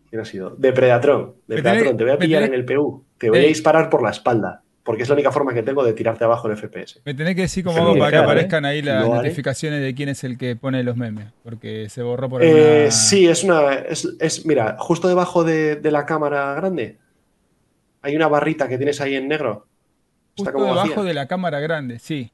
¿Quién 0.10 0.22
ha 0.22 0.26
sido? 0.26 0.56
Depredadrón, 0.58 1.36
tenés- 1.48 1.96
te 1.98 2.04
voy 2.04 2.14
a 2.14 2.18
pillar 2.18 2.44
en 2.44 2.54
el 2.54 2.66
PU. 2.66 3.06
Te 3.18 3.30
voy 3.30 3.40
a 3.40 3.42
disparar 3.44 3.90
por 3.90 4.02
la 4.04 4.10
espalda. 4.10 4.64
Porque 4.90 5.04
es 5.04 5.10
la 5.10 5.14
única 5.14 5.32
forma 5.32 5.54
que 5.54 5.62
tengo 5.62 5.84
de 5.84 5.94
tirarte 5.94 6.24
abajo 6.24 6.50
en 6.50 6.58
FPS. 6.58 7.00
Me 7.06 7.14
tenés 7.14 7.36
que 7.36 7.42
decir 7.42 7.64
cómo 7.64 7.78
hago 7.78 7.96
para 7.96 8.10
que 8.10 8.16
¿eh? 8.16 8.20
aparezcan 8.22 8.66
ahí 8.66 8.82
las 8.82 9.04
haré. 9.06 9.14
notificaciones 9.18 9.84
de 9.84 9.94
quién 9.94 10.10
es 10.10 10.24
el 10.24 10.36
que 10.36 10.56
pone 10.56 10.82
los 10.84 10.98
memes. 10.98 11.28
Porque 11.44 11.90
se 11.90 12.02
borró 12.02 12.28
por 12.28 12.42
Eh, 12.44 12.50
alguna... 12.86 12.92
sí, 12.92 13.28
es 13.28 13.44
una. 13.44 13.72
Es, 13.76 14.08
es- 14.20 14.48
mira, 14.48 14.78
justo 14.80 15.08
debajo 15.08 15.44
de, 15.44 15.76
de 15.76 15.92
la 15.92 16.08
cámara 16.08 16.56
grande 16.56 16.98
hay 18.02 18.16
una 18.16 18.28
barrita 18.28 18.68
que 18.68 18.78
tienes 18.78 19.00
ahí 19.00 19.14
en 19.14 19.28
negro. 19.28 19.68
Está 20.36 20.46
Justo 20.46 20.54
como 20.54 20.66
debajo 20.74 20.88
vacía. 20.90 21.04
de 21.04 21.14
la 21.14 21.28
cámara 21.28 21.60
grande, 21.60 22.00
sí. 22.00 22.32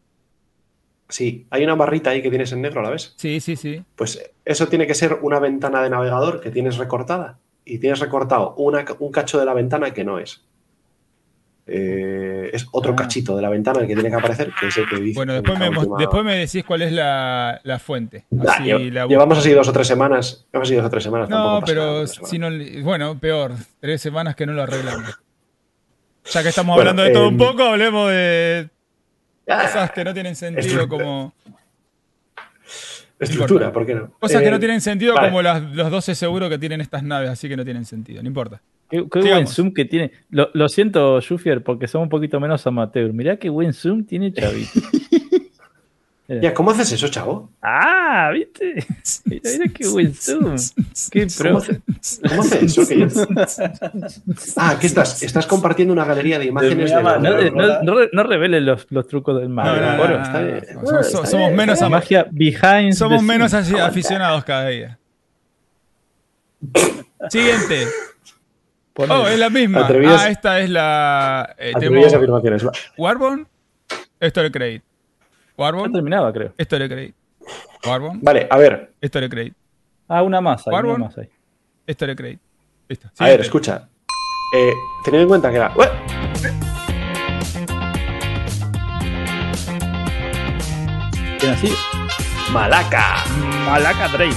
Sí, 1.09 1.45
hay 1.49 1.63
una 1.65 1.75
barrita 1.75 2.11
ahí 2.11 2.21
que 2.21 2.29
tienes 2.29 2.53
en 2.53 2.61
negro, 2.61 2.81
¿la 2.81 2.89
ves? 2.89 3.13
Sí, 3.17 3.41
sí, 3.41 3.57
sí. 3.57 3.83
Pues 3.97 4.31
eso 4.45 4.67
tiene 4.69 4.87
que 4.87 4.93
ser 4.95 5.19
una 5.21 5.39
ventana 5.39 5.83
de 5.83 5.89
navegador 5.89 6.39
que 6.39 6.51
tienes 6.51 6.77
recortada. 6.77 7.37
Y 7.65 7.79
tienes 7.79 7.99
recortado 7.99 8.55
una- 8.55 8.85
un 8.99 9.11
cacho 9.11 9.37
de 9.39 9.45
la 9.45 9.53
ventana 9.53 9.91
que 9.93 10.05
no 10.05 10.19
es. 10.19 10.41
Eh, 11.67 12.51
es 12.53 12.67
otro 12.71 12.91
Ah. 12.93 12.95
cachito 12.95 13.35
de 13.35 13.41
la 13.41 13.49
ventana 13.49 13.79
el 13.79 13.87
que 13.87 13.95
tiene 13.95 14.09
que 14.09 14.15
aparecer, 14.15 14.51
que 14.59 14.67
es 14.67 14.77
el 14.77 14.87
que 14.87 14.97
dice. 14.97 15.15
Bueno, 15.17 15.33
en 15.33 15.41
después 15.41 15.57
me, 15.59 15.69
última- 15.69 15.97
después 15.97 16.23
me 16.23 16.37
decís 16.37 16.63
cuál 16.63 16.83
es 16.83 16.91
la, 16.91 17.59
la 17.63 17.79
fuente. 17.79 18.25
Nah, 18.29 18.51
Así 18.51 18.63
lle- 18.63 18.91
la 18.91 19.05
busco. 19.05 19.09
llevamos 19.13 19.37
así 19.39 19.51
dos 19.51 19.67
o 19.67 19.73
tres 19.73 19.87
semanas. 19.87 20.45
Llevamos 20.53 20.67
así 20.69 20.75
dos 20.75 20.85
o 20.85 20.89
tres 20.91 21.03
semanas. 21.03 21.29
No, 21.29 21.61
pero 21.65 22.05
si 22.05 22.37
no, 22.37 22.49
bueno, 22.83 23.17
peor, 23.19 23.53
tres 23.79 23.99
semanas 24.01 24.35
que 24.35 24.45
no 24.45 24.53
lo 24.53 24.61
arreglamos. 24.61 25.19
Ya 26.31 26.43
que 26.43 26.49
estamos 26.49 26.75
Bueno, 26.75 26.91
hablando 26.91 27.03
de 27.03 27.11
todo 27.11 27.29
un 27.29 27.37
poco, 27.37 27.63
hablemos 27.63 28.09
de 28.11 28.69
Ah, 29.47 29.61
cosas 29.63 29.91
que 29.91 30.03
no 30.03 30.13
tienen 30.13 30.35
sentido 30.35 30.87
como... 30.87 31.33
estructura. 33.19 33.71
¿por 33.71 33.85
qué 33.85 33.95
no? 33.95 34.11
Cosas 34.19 34.41
que 34.41 34.47
Eh, 34.47 34.51
no 34.51 34.59
tienen 34.59 34.81
sentido 34.81 35.13
vale. 35.15 35.29
como 35.29 35.41
las, 35.41 35.61
los 35.61 35.89
12 35.89 36.15
seguros 36.15 36.49
que 36.49 36.57
tienen 36.57 36.81
estas 36.81 37.03
naves, 37.03 37.29
así 37.29 37.47
que 37.47 37.55
no 37.57 37.63
tienen 37.63 37.85
sentido, 37.85 38.21
no 38.21 38.27
importa. 38.27 38.61
Qué, 38.89 39.03
qué 39.11 39.19
buen 39.21 39.47
zoom 39.47 39.73
que 39.73 39.85
tiene. 39.85 40.11
Lo, 40.29 40.49
lo 40.53 40.69
siento, 40.69 41.19
Shufier, 41.19 41.63
porque 41.63 41.87
somos 41.87 42.05
un 42.05 42.09
poquito 42.09 42.39
menos 42.39 42.65
amateur. 42.67 43.11
Mirá 43.13 43.37
qué 43.37 43.49
buen 43.49 43.73
zoom 43.73 44.03
tiene 44.05 44.31
Chavito. 44.33 44.71
Mira. 44.81 45.11
Ya, 46.41 46.55
¿cómo 46.55 46.71
haces 46.71 46.91
eso, 46.91 47.07
chavo? 47.07 47.51
Ah, 47.61 48.31
¿viste? 48.33 48.83
Mira, 49.25 49.41
mira 49.43 49.65
qué 49.71 49.87
buen 49.87 50.11
zoom. 50.15 50.55
Qué 51.11 51.27
pro. 51.37 51.49
¿Cómo 51.51 51.59
hace, 51.59 51.81
cómo 52.27 52.41
hace 52.41 52.65
eso? 52.65 52.87
Que 52.87 52.97
yo- 52.97 53.07
Ah, 54.55 54.75
¿qué 54.81 54.87
estás? 54.87 55.21
Estás 55.21 55.45
compartiendo 55.45 55.93
una 55.93 56.03
galería 56.03 56.39
de 56.39 56.45
imágenes 56.45 56.77
muy 56.77 56.85
de 56.85 57.03
la-. 57.03 57.19
No, 57.19 57.29
no, 57.51 57.81
no, 57.83 57.93
re- 57.95 58.09
no 58.11 58.23
reveles 58.23 58.63
los, 58.63 58.87
los 58.89 59.07
trucos 59.07 59.39
del 59.39 59.49
está 61.01 61.25
somos 61.27 61.47
bien, 61.49 61.55
menos, 61.55 61.81
am- 61.83 61.91
Magia 61.91 62.25
behind 62.31 62.93
somos 62.93 63.21
menos 63.21 63.53
aficionados 63.53 64.43
cada 64.45 64.69
día. 64.69 64.97
Siguiente. 67.29 67.85
Pon 68.95 69.11
Oh, 69.11 69.27
es 69.27 69.37
la 69.37 69.49
misma. 69.49 69.81
Atrevidas- 69.87 70.23
Ah, 70.25 70.29
esta 70.29 70.59
es 70.61 70.69
la. 70.69 71.53
eh, 71.59 71.73
Atrevidas 71.75 72.11
tenemos 72.13 72.13
afirmaciones. 72.39 72.65
Va. 72.65 72.71
Warbon, 72.97 73.47
Story 74.21 74.51
Credit. 74.51 74.81
Ya 74.81 75.63
Warbon, 75.63 75.91
terminaba, 75.91 76.31
creo. 76.31 76.53
Story 76.57 76.87
Credit. 76.87 77.15
Warbon, 77.85 78.19
Vale, 78.21 78.47
a 78.49 78.57
ver, 78.57 78.93
Story 79.01 79.29
Credit. 79.29 79.53
Ah, 80.07 80.23
una 80.23 80.39
más. 80.39 80.65
Hay, 80.65 80.71
una 80.71 80.75
Warbon. 80.77 81.01
más 81.01 81.17
ahí. 81.17 81.29
Story 81.87 82.15
Credit. 82.15 82.39
Listo. 82.87 83.09
a 83.19 83.25
ver, 83.25 83.41
escucha. 83.41 83.89
Eh, 84.55 84.71
teniendo 85.03 85.23
en 85.23 85.27
cuenta 85.29 85.51
que 85.51 85.59
la. 85.59 85.73
¿Quién 91.39 91.51
así? 91.53 91.73
¡Malaca! 92.51 93.23
Malaca 93.65 94.07
Drake. 94.09 94.35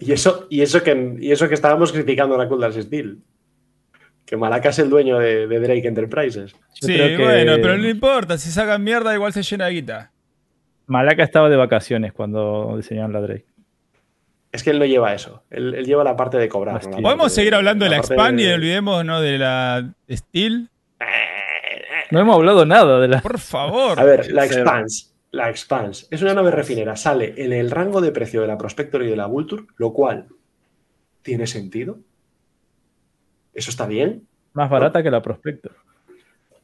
Y 0.00 0.12
eso, 0.12 0.46
y 0.50 0.62
eso 0.62 0.82
que 0.82 1.16
y 1.20 1.30
eso 1.32 1.48
que 1.48 1.54
estábamos 1.54 1.92
criticando 1.92 2.36
la 2.36 2.48
Cool 2.48 2.72
Steel. 2.82 3.18
Que 4.24 4.36
Malaca 4.36 4.70
es 4.70 4.78
el 4.80 4.90
dueño 4.90 5.18
de, 5.20 5.46
de 5.46 5.60
Drake 5.60 5.86
Enterprises. 5.86 6.52
Yo 6.52 6.58
Sí, 6.88 6.94
creo 6.94 7.16
que 7.18 7.24
bueno, 7.24 7.52
pero 7.62 7.78
no 7.78 7.88
importa. 7.88 8.36
Si 8.38 8.50
sacan 8.50 8.82
mierda, 8.82 9.14
igual 9.14 9.32
se 9.32 9.42
llena 9.44 9.66
de 9.66 9.72
guita. 9.74 10.10
Malaca 10.86 11.22
estaba 11.22 11.48
de 11.48 11.54
vacaciones 11.56 12.12
cuando 12.12 12.74
diseñaron 12.76 13.12
la 13.12 13.20
Drake. 13.20 13.46
Es 14.50 14.62
que 14.64 14.70
él 14.70 14.78
no 14.80 14.84
lleva 14.84 15.14
eso. 15.14 15.42
Él, 15.50 15.74
él 15.74 15.84
lleva 15.84 16.02
la 16.02 16.16
parte 16.16 16.38
de 16.38 16.48
cobrar. 16.48 16.82
La 16.84 16.98
Podemos 17.00 17.32
seguir 17.32 17.54
hablando 17.54 17.84
de 17.84 17.90
la 17.92 17.98
parte 17.98 18.14
Expand 18.14 18.40
y 18.40 18.44
de- 18.44 18.54
olvidemos 18.54 19.04
¿no? 19.04 19.20
de 19.20 19.38
la 19.38 19.92
Steel. 20.10 20.70
No 22.10 22.20
hemos 22.20 22.36
hablado 22.36 22.64
nada 22.66 22.98
de 23.00 23.08
la. 23.08 23.20
Por 23.20 23.38
favor. 23.38 23.98
A 24.00 24.04
ver, 24.04 24.32
la 24.32 24.46
Cero. 24.46 24.64
La 25.36 25.50
Expanse 25.50 26.06
es 26.10 26.22
una 26.22 26.32
nave 26.32 26.50
refinera. 26.50 26.96
Sale 26.96 27.34
en 27.36 27.52
el 27.52 27.70
rango 27.70 28.00
de 28.00 28.10
precio 28.10 28.40
de 28.40 28.46
la 28.46 28.56
Prospector 28.56 29.02
y 29.02 29.10
de 29.10 29.16
la 29.16 29.26
Vulture, 29.26 29.64
lo 29.76 29.92
cual 29.92 30.26
tiene 31.20 31.46
sentido. 31.46 31.98
Eso 33.52 33.70
está 33.70 33.86
bien. 33.86 34.26
Más 34.54 34.70
barata 34.70 35.02
que 35.02 35.10
la 35.10 35.20
Prospector. 35.20 35.72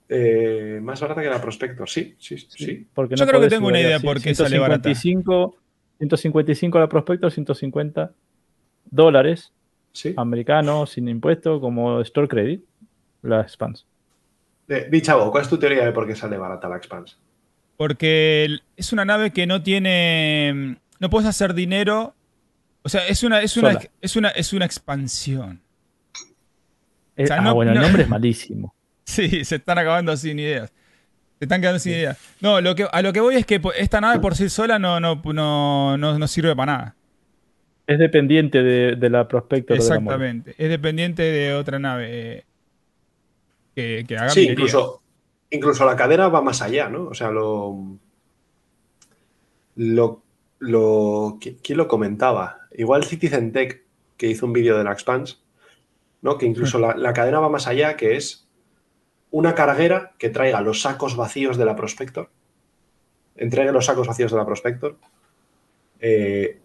Eh, 0.09 0.81
más 0.83 1.01
barata 1.03 1.21
que 1.23 1.29
la 1.29 1.41
Prospector, 1.41 1.89
sí, 1.89 2.17
sí, 2.19 2.39
sí. 2.39 2.87
Porque 2.95 3.15
Yo 3.15 3.25
no 3.25 3.31
creo 3.31 3.43
que 3.43 3.49
tengo 3.49 3.69
una 3.69 3.81
idea 3.81 3.97
así. 3.97 4.07
por 4.07 4.21
qué 4.23 4.35
sale 4.35 4.59
barata. 4.59 4.95
155, 4.95 5.57
155 5.99 6.79
la 6.79 6.89
Prospector, 6.89 7.31
150 7.31 8.13
dólares 8.91 9.53
sí. 9.93 10.15
americanos 10.17 10.91
sin 10.91 11.09
impuesto 11.09 11.61
como 11.61 12.01
Store 12.01 12.27
Credit. 12.27 12.65
La 13.23 13.43
Expanse. 13.43 13.85
Eh, 14.69 14.89
di, 14.91 15.03
Chavo, 15.03 15.31
¿cuál 15.31 15.43
es 15.43 15.51
tu 15.51 15.59
teoría 15.59 15.85
de 15.85 15.93
por 15.93 16.07
qué 16.07 16.17
sale 16.17 16.39
barata 16.39 16.69
la 16.69 16.77
Expanse? 16.79 17.17
Porque 17.77 18.59
es 18.77 18.93
una 18.93 19.05
nave 19.05 19.33
que 19.33 19.47
no 19.47 19.63
tiene. 19.63 20.77
No 21.01 21.11
puedes 21.11 21.29
hacer 21.29 21.55
dinero. 21.55 22.15
O 22.83 22.89
sea, 22.89 23.07
es 23.07 23.23
una, 23.23 23.41
es 23.43 23.57
una, 23.57 23.79
es 24.01 24.17
una, 24.17 24.29
es 24.31 24.53
una 24.53 24.65
expansión. 24.65 25.61
Eh, 27.17 27.25
O 27.25 27.27
sea, 27.27 27.39
ah, 27.39 27.41
no- 27.43 27.55
bueno, 27.55 27.73
no- 27.73 27.79
el 27.81 27.87
nombre 27.87 28.03
es 28.05 28.09
malísimo. 28.09 28.75
Sí, 29.05 29.45
se 29.45 29.57
están 29.57 29.79
acabando 29.79 30.17
sin 30.17 30.39
ideas. 30.39 30.73
Se 31.39 31.45
están 31.47 31.61
quedando 31.61 31.81
sin 31.81 31.93
ideas. 31.93 32.19
No, 32.41 32.61
lo 32.61 32.75
que, 32.77 32.87
a 32.91 33.03
lo 33.03 33.13
que 33.13 33.21
voy 33.21 33.35
es 33.35 33.45
que 33.47 33.61
esta 33.77 34.01
nave 34.01 34.21
por 34.21 34.37
sí 34.37 34.49
sola 34.49 34.79
no, 34.79 35.01
no, 35.01 35.21
no, 35.25 35.97
no, 35.99 36.19
no 36.19 36.29
sirve 36.29 36.55
para 36.55 36.73
nada. 36.73 36.97
Es 37.89 37.99
dependiente 37.99 38.63
de, 38.63 38.95
de 38.95 39.11
la 39.11 39.27
Prospector. 39.27 39.77
o 39.77 39.83
de 39.83 39.89
la. 39.89 39.97
Exactamente. 39.97 40.55
Es 40.57 40.69
dependiente 40.69 41.23
de 41.23 41.55
otra 41.55 41.81
nave 41.81 42.07
eh, 42.11 42.45
que, 43.75 44.05
que 44.07 44.17
haga 44.17 44.31
Sí, 44.31 44.49
incluso, 44.51 45.02
incluso 45.53 45.85
la 45.85 45.97
cadena 45.97 46.29
va 46.29 46.43
más 46.43 46.61
allá, 46.63 46.89
¿no? 46.89 47.05
O 47.05 47.15
sea, 47.15 47.31
lo. 47.31 47.99
Lo. 49.77 50.23
lo 50.59 51.39
¿qui- 51.41 51.59
¿Quién 51.63 51.79
lo 51.79 51.89
comentaba? 51.89 52.61
Igual 52.73 53.05
Citizen 53.05 53.53
Tech, 53.53 53.85
que 54.17 54.27
hizo 54.29 54.47
un 54.47 54.53
vídeo 54.53 54.77
de 54.79 54.85
la 54.85 54.93
Expanse, 54.93 55.37
¿no? 56.21 56.39
Que 56.39 56.47
incluso 56.47 56.79
la, 56.79 56.97
la 56.97 57.13
cadena 57.13 57.41
va 57.41 57.49
más 57.49 57.67
allá, 57.67 57.97
que 57.97 58.17
es 58.17 58.47
una 59.31 59.55
carguera 59.55 60.13
que 60.19 60.29
traiga 60.29 60.61
los 60.61 60.83
sacos 60.83 61.17
vacíos 61.17 61.57
de 61.57 61.65
la 61.65 61.75
Prospector. 61.77 62.29
Entregue 63.37 63.73
los 63.73 63.87
sacos 63.87 64.07
vacíos 64.07 64.31
de 64.31 64.37
la 64.37 64.47
Prospector. 64.47 64.97
eh, 66.01 66.61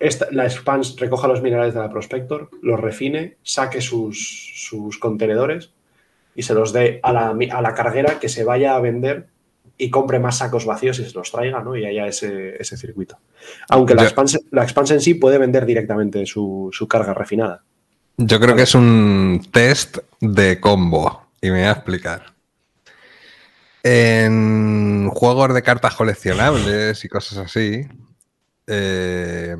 esta- 0.00 0.28
la 0.30 0.44
Expanse 0.44 0.94
recoja 0.98 1.28
los 1.28 1.42
minerales 1.42 1.74
de 1.74 1.80
la 1.80 1.90
Prospector, 1.90 2.50
los 2.62 2.78
refine, 2.80 3.36
saque 3.42 3.80
sus, 3.80 4.52
sus 4.54 4.98
contenedores 4.98 5.72
y 6.38 6.44
se 6.44 6.54
los 6.54 6.72
dé 6.72 7.00
a 7.02 7.12
la, 7.12 7.30
a 7.50 7.62
la 7.62 7.74
carguera 7.74 8.20
que 8.20 8.28
se 8.28 8.44
vaya 8.44 8.76
a 8.76 8.80
vender 8.80 9.26
y 9.76 9.90
compre 9.90 10.20
más 10.20 10.38
sacos 10.38 10.66
vacíos 10.66 11.00
y 11.00 11.04
se 11.04 11.12
los 11.12 11.32
traiga, 11.32 11.64
¿no? 11.64 11.74
Y 11.74 11.84
haya 11.84 12.06
ese, 12.06 12.54
ese 12.62 12.76
circuito. 12.76 13.18
Aunque 13.68 13.96
la 13.96 14.04
Expanse, 14.04 14.38
la 14.52 14.62
Expanse 14.62 14.94
en 14.94 15.00
sí 15.00 15.14
puede 15.14 15.36
vender 15.36 15.66
directamente 15.66 16.24
su, 16.26 16.68
su 16.70 16.86
carga 16.86 17.12
refinada. 17.12 17.64
Yo 18.18 18.38
creo 18.38 18.54
que 18.54 18.62
es 18.62 18.74
un 18.76 19.48
test 19.50 19.98
de 20.20 20.60
combo 20.60 21.26
y 21.40 21.50
me 21.50 21.58
voy 21.58 21.68
a 21.68 21.72
explicar. 21.72 22.26
En 23.82 25.08
juegos 25.08 25.52
de 25.54 25.62
cartas 25.62 25.96
coleccionables 25.96 27.04
y 27.04 27.08
cosas 27.08 27.38
así, 27.38 27.84
eh, 28.68 29.56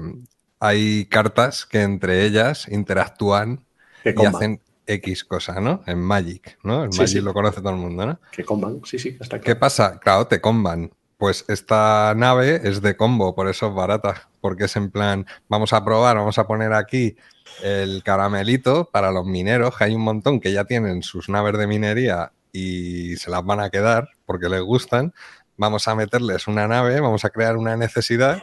hay 0.60 1.06
cartas 1.06 1.66
que 1.66 1.82
entre 1.82 2.24
ellas 2.24 2.68
interactúan 2.68 3.64
y 4.04 4.24
hacen 4.24 4.60
X 4.88 5.24
cosa, 5.24 5.60
¿no? 5.60 5.82
En 5.86 6.00
Magic, 6.00 6.58
¿no? 6.64 6.84
En 6.84 6.92
Sí, 6.92 7.00
Magic 7.00 7.18
sí. 7.18 7.20
lo 7.24 7.32
conoce 7.34 7.60
todo 7.60 7.70
el 7.70 7.76
mundo, 7.78 8.06
¿no? 8.06 8.20
Que 8.32 8.44
comban, 8.44 8.80
sí, 8.84 8.98
sí, 8.98 9.16
está 9.20 9.40
¿Qué 9.40 9.54
pasa? 9.54 9.98
Claro, 10.00 10.26
te 10.26 10.40
comban. 10.40 10.90
Pues 11.18 11.44
esta 11.48 12.14
nave 12.16 12.60
es 12.64 12.80
de 12.80 12.96
combo, 12.96 13.34
por 13.34 13.48
eso 13.48 13.68
es 13.68 13.74
barata. 13.74 14.28
Porque 14.40 14.64
es 14.64 14.76
en 14.76 14.90
plan, 14.90 15.26
vamos 15.48 15.72
a 15.72 15.84
probar, 15.84 16.16
vamos 16.16 16.38
a 16.38 16.46
poner 16.46 16.72
aquí 16.72 17.16
el 17.62 18.02
caramelito 18.04 18.88
para 18.92 19.10
los 19.10 19.26
mineros, 19.26 19.76
que 19.76 19.84
hay 19.84 19.94
un 19.94 20.02
montón 20.02 20.38
que 20.40 20.52
ya 20.52 20.64
tienen 20.64 21.02
sus 21.02 21.28
naves 21.28 21.58
de 21.58 21.66
minería 21.66 22.32
y 22.52 23.16
se 23.16 23.30
las 23.30 23.44
van 23.44 23.60
a 23.60 23.70
quedar 23.70 24.10
porque 24.26 24.48
les 24.48 24.62
gustan. 24.62 25.12
Vamos 25.56 25.88
a 25.88 25.96
meterles 25.96 26.46
una 26.46 26.68
nave, 26.68 27.00
vamos 27.00 27.24
a 27.24 27.30
crear 27.30 27.56
una 27.56 27.76
necesidad 27.76 28.40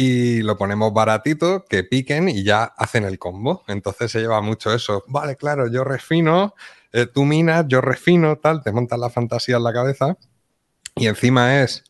y 0.00 0.42
lo 0.42 0.56
ponemos 0.56 0.94
baratito, 0.94 1.64
que 1.68 1.82
piquen 1.82 2.28
y 2.28 2.44
ya 2.44 2.62
hacen 2.62 3.02
el 3.02 3.18
combo. 3.18 3.64
Entonces 3.66 4.12
se 4.12 4.20
lleva 4.20 4.40
mucho 4.40 4.72
eso. 4.72 5.02
Vale, 5.08 5.34
claro, 5.34 5.66
yo 5.68 5.82
refino, 5.82 6.54
eh, 6.92 7.06
tú 7.06 7.24
minas, 7.24 7.64
yo 7.66 7.80
refino, 7.80 8.36
tal, 8.36 8.62
te 8.62 8.70
montas 8.70 8.96
la 9.00 9.10
fantasía 9.10 9.56
en 9.56 9.64
la 9.64 9.72
cabeza. 9.72 10.16
Y 10.94 11.08
encima 11.08 11.62
es 11.62 11.82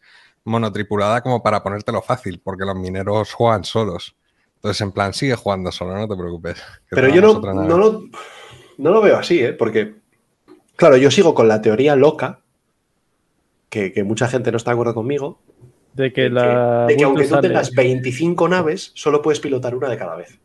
monotripulada 0.45 1.21
como 1.21 1.43
para 1.43 1.63
ponértelo 1.63 2.01
fácil, 2.01 2.41
porque 2.43 2.65
los 2.65 2.77
mineros 2.77 3.35
juegan 3.35 3.65
solos. 3.65 4.17
Entonces, 4.55 4.81
en 4.81 4.93
plan, 4.93 5.13
sigue 5.13 5.35
jugando 5.35 5.71
solo, 5.71 5.95
no 5.95 6.09
te 6.09 6.17
preocupes. 6.17 6.63
Pero 6.89 7.11
yo 7.11 7.21
no, 7.21 7.39
no, 7.53 7.77
lo, 7.77 8.05
no 8.79 8.91
lo 8.91 9.03
veo 9.03 9.19
así, 9.19 9.41
¿eh? 9.41 9.53
Porque, 9.53 9.97
claro, 10.77 10.97
yo 10.97 11.11
sigo 11.11 11.35
con 11.35 11.47
la 11.47 11.61
teoría 11.61 11.95
loca, 11.95 12.41
que, 13.69 13.93
que 13.93 14.03
mucha 14.03 14.29
gente 14.29 14.51
no 14.51 14.57
está 14.57 14.71
de 14.71 14.77
acuerdo 14.77 14.95
conmigo, 14.95 15.43
De 15.99 16.13
que 16.13 16.23
de 16.23 16.31
la. 16.31 16.85
que, 16.87 16.93
de 16.95 16.99
que 16.99 17.05
aunque 17.05 17.25
tú 17.25 17.29
sale- 17.31 17.49
tengas 17.49 17.71
25 17.73 18.49
naves, 18.49 18.93
solo 18.95 19.21
puedes 19.21 19.41
pilotar 19.41 19.75
una 19.75 19.89
de 19.91 19.99
cada 19.99 20.17
vez. 20.17 20.39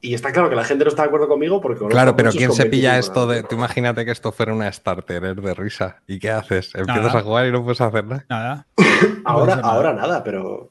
Y 0.00 0.12
está 0.12 0.32
claro 0.32 0.50
que 0.50 0.56
la 0.56 0.64
gente 0.64 0.84
no 0.84 0.90
está 0.90 1.00
de 1.02 1.08
acuerdo 1.08 1.28
conmigo 1.28 1.62
porque... 1.62 1.86
Claro, 1.86 2.14
pero 2.14 2.30
¿quién 2.30 2.52
se 2.52 2.66
pilla 2.66 2.92
25 2.92 3.00
esto 3.00 3.26
de.? 3.26 3.42
Tú 3.42 3.54
imagínate 3.56 4.04
que 4.04 4.10
esto 4.10 4.32
fuera 4.32 4.52
una 4.52 4.70
starter 4.70 5.24
es 5.24 5.36
de 5.36 5.54
risa. 5.54 6.02
¿Y 6.06 6.18
qué 6.18 6.30
haces? 6.30 6.74
Empiezas 6.74 7.06
Nada. 7.06 7.20
a 7.20 7.22
jugar 7.22 7.46
y 7.46 7.52
no 7.52 7.62
puedes 7.64 7.80
hacer 7.80 8.04
nada. 8.04 8.26
Nada. 8.28 8.66
Ahora, 9.24 9.52
hacer 9.54 9.64
nada. 9.64 9.74
ahora 9.74 9.92
nada, 9.94 10.22
pero... 10.22 10.70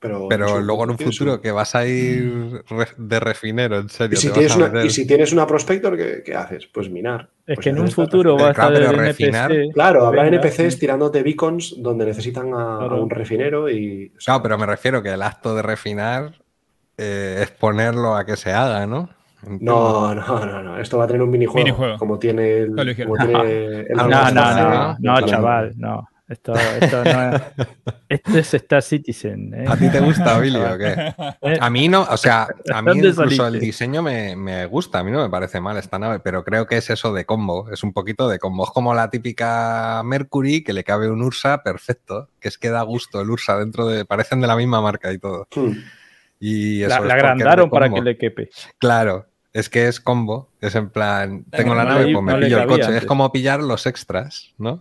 Pero, 0.00 0.60
luego 0.62 0.84
en 0.84 0.90
un 0.92 0.98
futuro 0.98 1.42
que 1.42 1.50
vas 1.52 1.74
a 1.74 1.86
ir 1.86 2.64
de 2.96 3.20
refinero, 3.20 3.78
en 3.80 3.86
Y 3.86 3.88
serio. 3.90 4.16
si, 4.18 4.28
te 4.28 4.32
tienes 4.32 4.50
vas 4.52 4.56
a 4.56 4.64
una, 4.64 4.72
meter- 4.72 4.86
y 4.86 4.90
si 4.90 5.06
tienes 5.06 5.32
una 5.34 5.46
prospector, 5.46 5.94
¿qué, 5.96 6.22
qué 6.24 6.34
haces? 6.34 6.66
Pues 6.68 6.88
minar. 6.88 7.28
Es 7.46 7.56
Pues 7.56 7.64
que 7.64 7.70
en 7.70 7.80
un 7.80 7.90
futuro 7.90 8.36
va 8.38 8.48
a 8.48 8.54
Claro, 8.54 8.76
refinar- 8.92 9.52
NPC. 9.52 9.72
Claro, 9.74 10.06
habrá 10.06 10.22
Venga, 10.22 10.36
NPCs 10.38 10.72
sí. 10.74 10.80
tirándote 10.80 11.22
beacons 11.22 11.74
donde 11.82 12.06
necesitan 12.06 12.52
a, 12.54 12.78
un 12.86 13.10
refinero 13.10 13.68
y. 13.68 14.06
o 14.16 14.20
sea, 14.20 14.34
Claro, 14.36 14.42
pero 14.42 14.58
me 14.58 14.66
refiero 14.66 15.02
que 15.02 15.10
el 15.10 15.20
acto 15.20 15.54
de 15.54 15.60
refinar 15.62 16.32
eh, 16.96 17.40
es 17.42 17.50
ponerlo 17.50 18.16
a 18.16 18.24
que 18.24 18.36
se 18.36 18.52
haga, 18.52 18.86
¿no? 18.86 19.10
No, 19.46 20.14
no, 20.14 20.46
no, 20.46 20.62
no. 20.62 20.78
Esto 20.78 20.96
va 20.98 21.04
a 21.04 21.06
tener 21.08 21.22
un 21.22 21.30
minijuego. 21.30 21.64
Minijuego. 21.66 21.98
Como 21.98 22.18
tiene 22.18 22.58
el. 22.58 22.70
Como 23.04 23.16
tiene 23.16 23.80
el 23.88 23.96
No, 23.96 24.08
No, 24.08 24.30
no, 24.30 24.32
no, 24.32 24.54
no, 24.54 24.88
no, 24.92 24.96
claro. 24.98 25.26
chaval, 25.26 25.72
no. 25.76 26.08
Esto, 26.30 26.54
esto 26.54 27.02
no 27.02 27.34
es. 27.34 27.42
Esto 28.08 28.38
es 28.38 28.54
Star 28.54 28.82
Citizen. 28.82 29.52
¿eh? 29.52 29.64
¿A 29.68 29.76
ti 29.76 29.90
te 29.90 29.98
gusta, 29.98 30.38
Billy, 30.40 30.60
o 30.60 30.78
qué? 30.78 31.12
¿Eh? 31.42 31.58
A 31.60 31.70
mí 31.70 31.88
no, 31.88 32.02
o 32.02 32.16
sea, 32.16 32.46
a 32.72 32.82
mí 32.82 32.88
¿Dónde 32.88 33.08
incluso 33.08 33.22
saliste? 33.22 33.46
el 33.46 33.60
diseño 33.60 34.00
me, 34.00 34.36
me 34.36 34.66
gusta, 34.66 35.00
a 35.00 35.04
mí 35.04 35.10
no 35.10 35.22
me 35.22 35.28
parece 35.28 35.60
mal 35.60 35.76
esta 35.76 35.98
nave, 35.98 36.20
pero 36.20 36.44
creo 36.44 36.68
que 36.68 36.76
es 36.76 36.88
eso 36.88 37.12
de 37.12 37.24
combo, 37.24 37.68
es 37.72 37.82
un 37.82 37.92
poquito 37.92 38.28
de 38.28 38.38
combo. 38.38 38.62
Es 38.62 38.70
como 38.70 38.94
la 38.94 39.10
típica 39.10 40.02
Mercury 40.04 40.62
que 40.62 40.72
le 40.72 40.84
cabe 40.84 41.10
un 41.10 41.20
Ursa 41.20 41.64
perfecto, 41.64 42.28
que 42.38 42.46
es 42.46 42.58
que 42.58 42.70
da 42.70 42.82
gusto 42.82 43.20
el 43.20 43.30
Ursa 43.30 43.58
dentro 43.58 43.86
de. 43.88 44.04
parecen 44.04 44.40
de 44.40 44.46
la 44.46 44.54
misma 44.54 44.80
marca 44.80 45.12
y 45.12 45.18
todo. 45.18 45.48
Hmm. 45.54 45.72
Y 46.38 46.82
eso 46.82 47.04
La, 47.04 47.14
agrandaron 47.14 47.68
para 47.70 47.90
que 47.90 48.00
le 48.00 48.16
quepe. 48.16 48.50
Claro. 48.78 49.26
Es 49.52 49.68
que 49.68 49.88
es 49.88 49.98
combo, 49.98 50.48
es 50.60 50.76
en 50.76 50.90
plan, 50.90 51.44
tengo 51.50 51.74
la 51.74 51.84
nave, 51.84 52.12
pues 52.12 52.24
me 52.24 52.32
no 52.34 52.38
pillo 52.38 52.60
el 52.60 52.68
coche. 52.68 52.96
Es 52.96 53.04
como 53.04 53.32
pillar 53.32 53.60
los 53.60 53.84
extras, 53.86 54.54
¿no? 54.58 54.78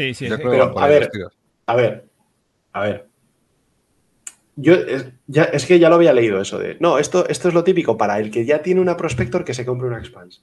Sí, 0.00 0.14
sí. 0.14 0.28
Yo 0.28 0.36
Pero, 0.38 0.78
a 0.78 0.86
ver, 0.86 1.08
tiros. 1.10 1.32
A 1.66 1.74
ver, 1.76 2.06
a 2.72 2.80
ver. 2.82 3.06
Yo 4.56 4.74
es, 4.74 5.06
ya, 5.26 5.44
es 5.44 5.66
que 5.66 5.78
ya 5.78 5.88
lo 5.90 5.96
había 5.96 6.12
leído 6.12 6.40
eso 6.40 6.58
de. 6.58 6.76
No, 6.80 6.98
esto, 6.98 7.28
esto 7.28 7.48
es 7.48 7.54
lo 7.54 7.64
típico 7.64 7.96
para 7.96 8.18
el 8.18 8.30
que 8.30 8.44
ya 8.46 8.62
tiene 8.62 8.80
una 8.80 8.96
prospector 8.96 9.44
que 9.44 9.52
se 9.54 9.64
compre 9.66 9.88
una 9.88 9.98
expans. 9.98 10.42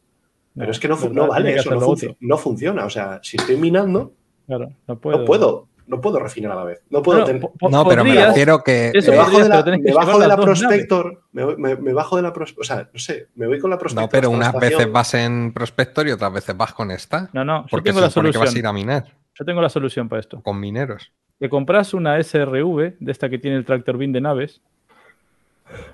Pero 0.55 0.71
es 0.71 0.79
que 0.79 0.87
no, 0.87 0.97
no 1.11 1.27
vale, 1.27 1.53
que 1.53 1.59
eso 1.59 1.71
no, 1.75 1.87
otro. 1.87 2.15
no 2.19 2.37
funciona. 2.37 2.85
O 2.85 2.89
sea, 2.89 3.19
si 3.23 3.37
estoy 3.37 3.57
minando, 3.57 4.13
Claro, 4.47 4.71
no 4.87 4.97
puedo. 4.99 5.19
no 5.19 5.25
puedo, 5.25 5.67
no 5.87 6.01
puedo 6.01 6.19
refinar 6.19 6.51
a 6.53 6.55
la 6.55 6.63
vez. 6.63 6.81
No 6.89 7.01
puedo 7.03 7.19
No, 7.19 7.25
tener. 7.25 7.41
pero 7.89 8.03
me 8.03 8.25
refiero 8.25 8.63
que 8.63 8.91
Eso 8.93 9.11
me 9.11 9.17
bajo 9.17 9.31
podrías, 9.31 9.65
de 9.65 9.71
la, 9.71 9.77
me 9.77 9.93
bajo 9.93 10.19
de 10.19 10.35
prospector, 10.37 11.21
me, 11.33 11.43
voy- 11.43 11.57
me- 11.57 11.75
me 11.75 11.93
bajo 11.93 12.15
de 12.15 12.21
la 12.23 12.33
prospector, 12.33 12.61
o 12.63 12.65
sea, 12.65 12.89
no 12.91 12.99
sé, 12.99 13.27
me 13.35 13.45
voy 13.47 13.59
con 13.59 13.69
la 13.69 13.77
prospector. 13.77 14.03
no, 14.05 14.09
pero 14.09 14.29
unas 14.31 14.53
veces 14.59 14.91
vas 14.91 15.13
en 15.13 15.51
prospector 15.53 16.07
y 16.07 16.11
otras 16.11 16.33
veces 16.33 16.55
vas 16.57 16.73
con 16.73 16.89
esta. 16.91 17.29
No, 17.33 17.43
no, 17.45 17.63
yo 17.63 17.67
Porque 17.69 17.89
tengo 17.89 17.99
se 17.99 18.05
la 18.05 18.09
supone 18.09 18.31
que 18.31 18.37
vas 18.39 18.55
a 18.55 18.57
ir 18.57 18.63
solución. 18.63 18.67
a 18.67 18.73
minar 18.73 19.13
Yo 19.37 19.45
tengo 19.45 19.61
la 19.61 19.69
solución 19.69 20.09
para 20.09 20.19
esto. 20.19 20.41
con 20.41 20.59
mineros. 20.59 21.11
Te 21.39 21.49
compras 21.49 21.93
una 21.93 22.21
SRV 22.21 22.95
de 22.99 23.11
esta 23.11 23.29
que 23.29 23.37
tiene 23.37 23.57
el 23.57 23.65
tractor 23.65 23.97
bin 23.97 24.11
de 24.11 24.21
naves. 24.21 24.61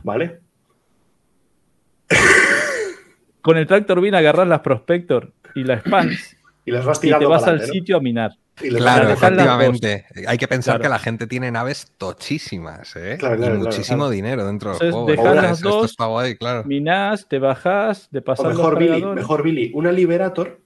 ¿Vale? 0.03 0.39
Con 3.41 3.57
el 3.57 3.67
tractor 3.67 3.99
bin 3.99 4.15
agarras 4.15 4.47
las 4.47 4.61
Prospector 4.61 5.33
y 5.55 5.63
la 5.63 5.79
Spans 5.79 6.37
Y 6.65 6.71
las 6.71 6.85
vas 6.85 6.97
y 6.99 7.01
te 7.01 7.07
tirando 7.07 7.29
vas 7.29 7.43
al 7.45 7.61
sitio 7.61 7.97
a 7.97 7.99
minar. 7.99 8.31
Y 8.61 8.69
las 8.69 8.81
Claro, 8.81 9.09
las 9.09 9.17
efectivamente. 9.21 10.05
Hay 10.25 10.37
que 10.37 10.47
pensar 10.47 10.75
Claro. 10.75 10.83
que 10.83 10.89
la 10.89 10.99
gente 10.99 11.27
tiene 11.27 11.51
naves 11.51 11.91
tochísimas, 11.97 12.95
¿eh? 12.95 13.17
Claro, 13.19 13.35
claro, 13.35 13.55
y 13.55 13.57
muchísimo 13.57 13.97
claro. 13.97 14.09
dinero 14.11 14.45
dentro 14.47 14.69
del 14.77 14.91
juego. 14.91 15.09
Entonces, 15.09 15.35
las 15.41 15.57
esto 15.57 15.69
dos, 15.69 15.91
está 15.91 16.05
guay, 16.05 16.37
claro. 16.37 16.63
Minás, 16.63 17.27
te 17.27 17.39
bajás, 17.39 18.09
de 18.11 18.19
O 18.19 18.23
pasar 18.23 18.45
los 18.45 18.55
mejor 18.55 18.79
Billy, 18.79 19.03
mejor 19.03 19.43
Billy, 19.43 19.71
una 19.73 19.91
Liberator 19.91 20.62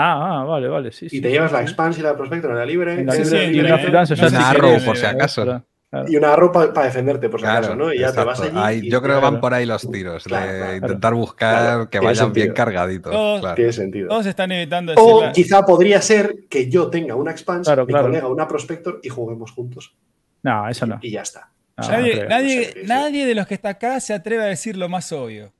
Ah, 0.00 0.42
ah, 0.42 0.44
vale, 0.44 0.68
vale, 0.68 0.92
sí. 0.92 1.06
y 1.06 1.08
sí, 1.08 1.20
te 1.20 1.26
sí, 1.28 1.32
llevas 1.34 1.50
sí. 1.50 1.56
la 1.56 1.62
Expanse 1.62 1.98
y 1.98 2.02
la 2.04 2.16
Prospector 2.16 2.52
en 2.52 2.56
la 2.56 2.64
libre 2.64 3.00
En 3.00 3.06
la 3.06 3.12
Sí, 3.14 3.22
libre- 3.24 3.48
sí, 3.48 3.56
y 3.56 3.60
una 3.60 3.68
la- 3.70 3.78
freelance 3.78 4.14
Una 4.14 4.30
si 4.30 4.36
arrow, 4.36 4.84
por 4.84 4.96
si 4.96 5.04
eh, 5.04 5.08
acaso. 5.08 5.42
Claro, 5.42 5.64
claro. 5.90 6.06
y 6.08 6.16
una 6.16 6.36
ropa 6.36 6.72
para 6.72 6.86
defenderte, 6.86 7.28
por 7.28 7.40
si 7.40 7.44
Claro, 7.44 7.58
acaso, 7.58 7.74
¿no? 7.74 7.92
Y 7.92 7.98
ya 7.98 8.12
te 8.12 8.22
vas 8.22 8.38
exacto. 8.38 8.60
allí. 8.60 8.76
Ahí- 8.78 8.86
y- 8.86 8.90
yo 8.90 9.02
creo 9.02 9.16
que 9.16 9.22
van 9.24 9.40
por 9.40 9.52
ahí 9.54 9.66
los 9.66 9.90
tiros, 9.90 10.22
Claro, 10.22 10.52
de 10.52 10.58
claro. 10.58 10.76
intentar 10.76 11.14
buscar 11.14 11.62
Claro, 11.64 11.90
que 11.90 11.98
vayan 11.98 12.32
bien 12.32 12.52
cargaditos. 12.52 13.10
Todos- 13.12 13.40
claro. 13.40 13.54
Tiene 13.56 13.72
sentido. 13.72 14.08
Todos 14.08 14.26
están 14.26 14.52
evitando 14.52 14.92
O 14.96 15.32
quizá 15.32 15.66
podría 15.66 16.00
ser 16.00 16.46
que 16.48 16.70
yo 16.70 16.88
tenga 16.90 17.16
una 17.16 17.32
Expanse, 17.32 17.64
Claro, 17.64 17.84
mi 17.84 17.92
claro. 17.92 18.06
colega 18.06 18.28
una 18.28 18.46
Prospector 18.46 19.00
y 19.02 19.08
juguemos 19.08 19.50
juntos. 19.50 19.96
No, 20.44 20.68
eso 20.68 20.86
no. 20.86 21.00
Y 21.02 21.10
ya 21.10 21.22
está. 21.22 21.50
No, 21.76 21.88
Nadie, 21.88 22.26
nadie, 22.28 22.74
No 22.86 23.26
de 23.26 23.34
los 23.34 23.48
que 23.48 23.54
está 23.54 23.70
acá 23.70 23.98
se 23.98 24.14
atreve 24.14 24.44
a 24.44 24.46
decir 24.46 24.76
lo 24.76 24.88
más 24.88 25.10
obvio. 25.12 25.52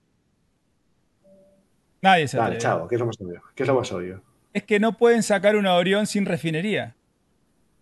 Nadie 2.00 2.28
se 2.28 2.36
Dale, 2.36 2.56
atreve. 2.56 2.62
chao, 2.62 2.86
¿qué 2.86 2.94
es 2.94 2.98
lo 3.00 3.06
más 3.06 3.16
obvio? 3.20 3.42
¿Qué 3.56 3.62
es 3.64 3.68
lo 3.68 3.74
más 3.74 3.90
obvio? 3.92 4.22
Es 4.58 4.64
que 4.64 4.80
no 4.80 4.90
pueden 4.98 5.22
sacar 5.22 5.54
una 5.54 5.74
Orión 5.74 6.08
sin 6.08 6.26
refinería. 6.26 6.96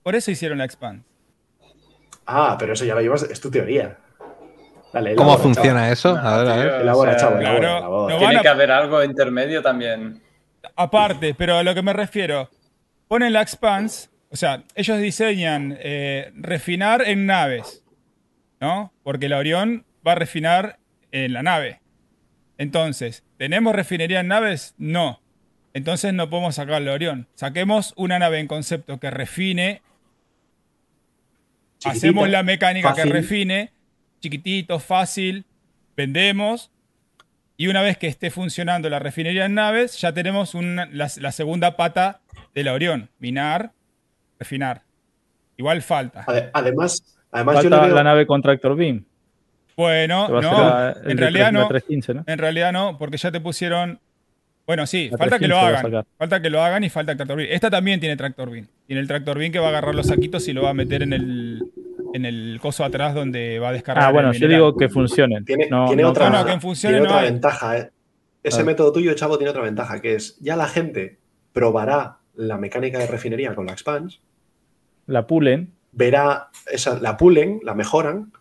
Por 0.02 0.14
eso 0.14 0.30
hicieron 0.30 0.58
la 0.58 0.66
Expand. 0.66 1.04
Ah, 2.26 2.56
pero 2.58 2.74
eso 2.74 2.84
ya 2.84 2.94
lo 2.94 3.00
llevas, 3.00 3.22
es 3.22 3.40
tu 3.40 3.50
teoría. 3.50 3.96
Dale, 4.92 5.14
¿Cómo 5.14 5.30
elabora, 5.30 5.42
funciona 5.54 5.90
eso? 5.90 6.12
No, 6.14 6.20
a 6.28 6.42
ver, 6.42 6.52
a 6.52 6.56
ver. 6.56 6.80
Elabora, 6.82 7.10
O 7.12 7.14
sea, 7.18 7.28
chavo, 7.28 7.40
elabora, 7.40 7.60
claro, 7.60 7.78
elabora. 7.78 8.12
no 8.14 8.18
Tiene 8.18 8.36
a- 8.36 8.42
que 8.42 8.48
haber 8.48 8.70
algo 8.72 9.02
intermedio 9.02 9.62
también. 9.62 10.22
Aparte, 10.76 11.32
pero 11.34 11.56
a 11.56 11.62
lo 11.62 11.74
que 11.74 11.80
me 11.80 11.94
refiero, 11.94 12.50
ponen 13.08 13.32
la 13.32 13.40
Expanse, 13.40 14.10
o 14.30 14.36
sea, 14.36 14.62
ellos 14.74 14.98
diseñan 15.00 15.78
eh, 15.80 16.30
refinar 16.34 17.00
en 17.08 17.24
naves, 17.24 17.82
¿no? 18.60 18.92
Porque 19.02 19.30
la 19.30 19.38
Orión 19.38 19.86
va 20.06 20.12
a 20.12 20.16
refinar 20.16 20.78
en 21.10 21.32
la 21.32 21.42
nave. 21.42 21.80
Entonces, 22.58 23.24
¿tenemos 23.38 23.74
refinería 23.74 24.20
en 24.20 24.28
naves? 24.28 24.74
No. 24.76 25.20
Entonces 25.76 26.14
no 26.14 26.30
podemos 26.30 26.54
sacar 26.54 26.80
la 26.80 26.92
Orión. 26.94 27.26
Saquemos 27.34 27.92
una 27.96 28.18
nave 28.18 28.38
en 28.38 28.46
concepto 28.46 28.98
que 28.98 29.10
refine, 29.10 29.82
Chiquitita, 31.78 31.90
hacemos 31.90 32.28
la 32.30 32.42
mecánica 32.42 32.88
fácil. 32.90 33.04
que 33.04 33.10
refine, 33.12 33.72
chiquitito, 34.20 34.78
fácil, 34.78 35.44
vendemos. 35.94 36.70
Y 37.58 37.68
una 37.68 37.82
vez 37.82 37.98
que 37.98 38.06
esté 38.06 38.30
funcionando 38.30 38.88
la 38.88 38.98
refinería 39.00 39.44
en 39.44 39.52
naves, 39.54 40.00
ya 40.00 40.12
tenemos 40.14 40.54
una- 40.54 40.86
la, 40.86 41.10
la 41.20 41.32
segunda 41.32 41.76
pata 41.76 42.20
de 42.54 42.64
la 42.64 42.72
Orión. 42.72 43.10
Minar, 43.18 43.72
refinar. 44.38 44.82
Igual 45.58 45.82
falta. 45.82 46.24
Ade- 46.26 46.50
Además, 46.54 47.18
además 47.30 47.56
yo 47.56 47.62
Falta 47.64 47.76
le 47.82 47.86
veo... 47.88 47.94
la 47.96 48.04
nave 48.04 48.26
con 48.26 48.40
tractor 48.40 48.76
beam. 48.76 49.04
Bueno, 49.76 50.28
no, 50.28 50.40
la- 50.40 50.96
en 51.04 51.16
de 51.16 51.22
realidad 51.22 51.52
no. 51.52 51.68
315, 51.68 52.14
¿no? 52.14 52.24
En 52.26 52.38
realidad 52.38 52.72
no, 52.72 52.96
porque 52.96 53.18
ya 53.18 53.30
te 53.30 53.40
pusieron. 53.40 54.00
Bueno, 54.66 54.86
sí, 54.86 55.08
La 55.10 55.18
falta 55.18 55.38
que 55.38 55.46
lo 55.48 55.54
315 55.56 55.72
va 55.72 55.98
a 55.98 56.00
hagan. 56.00 56.06
Falta 56.18 56.42
que 56.42 56.50
lo 56.50 56.62
hagan 56.62 56.84
y 56.84 56.90
falta 56.90 57.12
el 57.12 57.18
tractor 57.18 57.36
beam. 57.36 57.48
Esta 57.52 57.70
también 57.70 58.00
tiene 58.00 58.16
tractor 58.16 58.50
beam. 58.50 58.66
Tiene 58.86 59.00
el 59.00 59.06
tractor 59.08 59.38
beam 59.38 59.52
que 59.52 59.58
va 59.60 59.66
a 59.66 59.68
agarrar 59.70 59.94
los 59.94 60.06
saquitos 60.06 60.46
y 60.48 60.52
lo 60.52 60.62
va 60.62 60.70
a 60.70 60.74
meter 60.74 61.02
en 61.04 61.12
el, 61.12 61.62
en 62.14 62.24
el 62.24 62.58
coso 62.60 62.84
atrás 62.84 63.14
donde 63.14 63.58
va 63.60 63.68
a 63.68 63.72
descargar. 63.72 64.04
Ah, 64.04 64.08
el 64.08 64.12
bueno, 64.14 64.32
yo 64.32 64.48
digo 64.48 64.76
que 64.76 64.88
funcionen. 64.88 65.44
Tiene, 65.44 65.68
No, 65.70 65.86
tiene 65.86 66.02
no 66.02 66.08
otra, 66.10 66.30
no, 66.30 66.44
que 66.44 66.52
en 66.52 66.60
funciones 66.60 66.98
tiene 67.00 67.06
otra 67.06 67.20
hay. 67.24 67.30
ventaja. 67.30 67.78
¿eh? 67.78 67.90
Ese 68.42 68.64
método 68.64 68.92
tuyo, 68.92 69.12
chavo, 69.14 69.38
tiene 69.38 69.50
otra 69.50 69.62
ventaja, 69.62 70.00
que 70.00 70.14
es 70.14 70.36
ya 70.40 70.56
la 70.56 70.66
gente 70.68 71.18
probará 71.52 72.18
la 72.34 72.58
mecánica 72.58 72.98
de 72.98 73.06
refinería 73.06 73.54
con 73.54 73.66
la 73.66 73.72
Expanse, 73.72 74.18
la 75.06 75.26
pulen. 75.26 75.72
verá 75.92 76.48
esa, 76.70 76.98
la 77.00 77.16
pulen, 77.16 77.60
la 77.62 77.74
mejoran, 77.74 78.32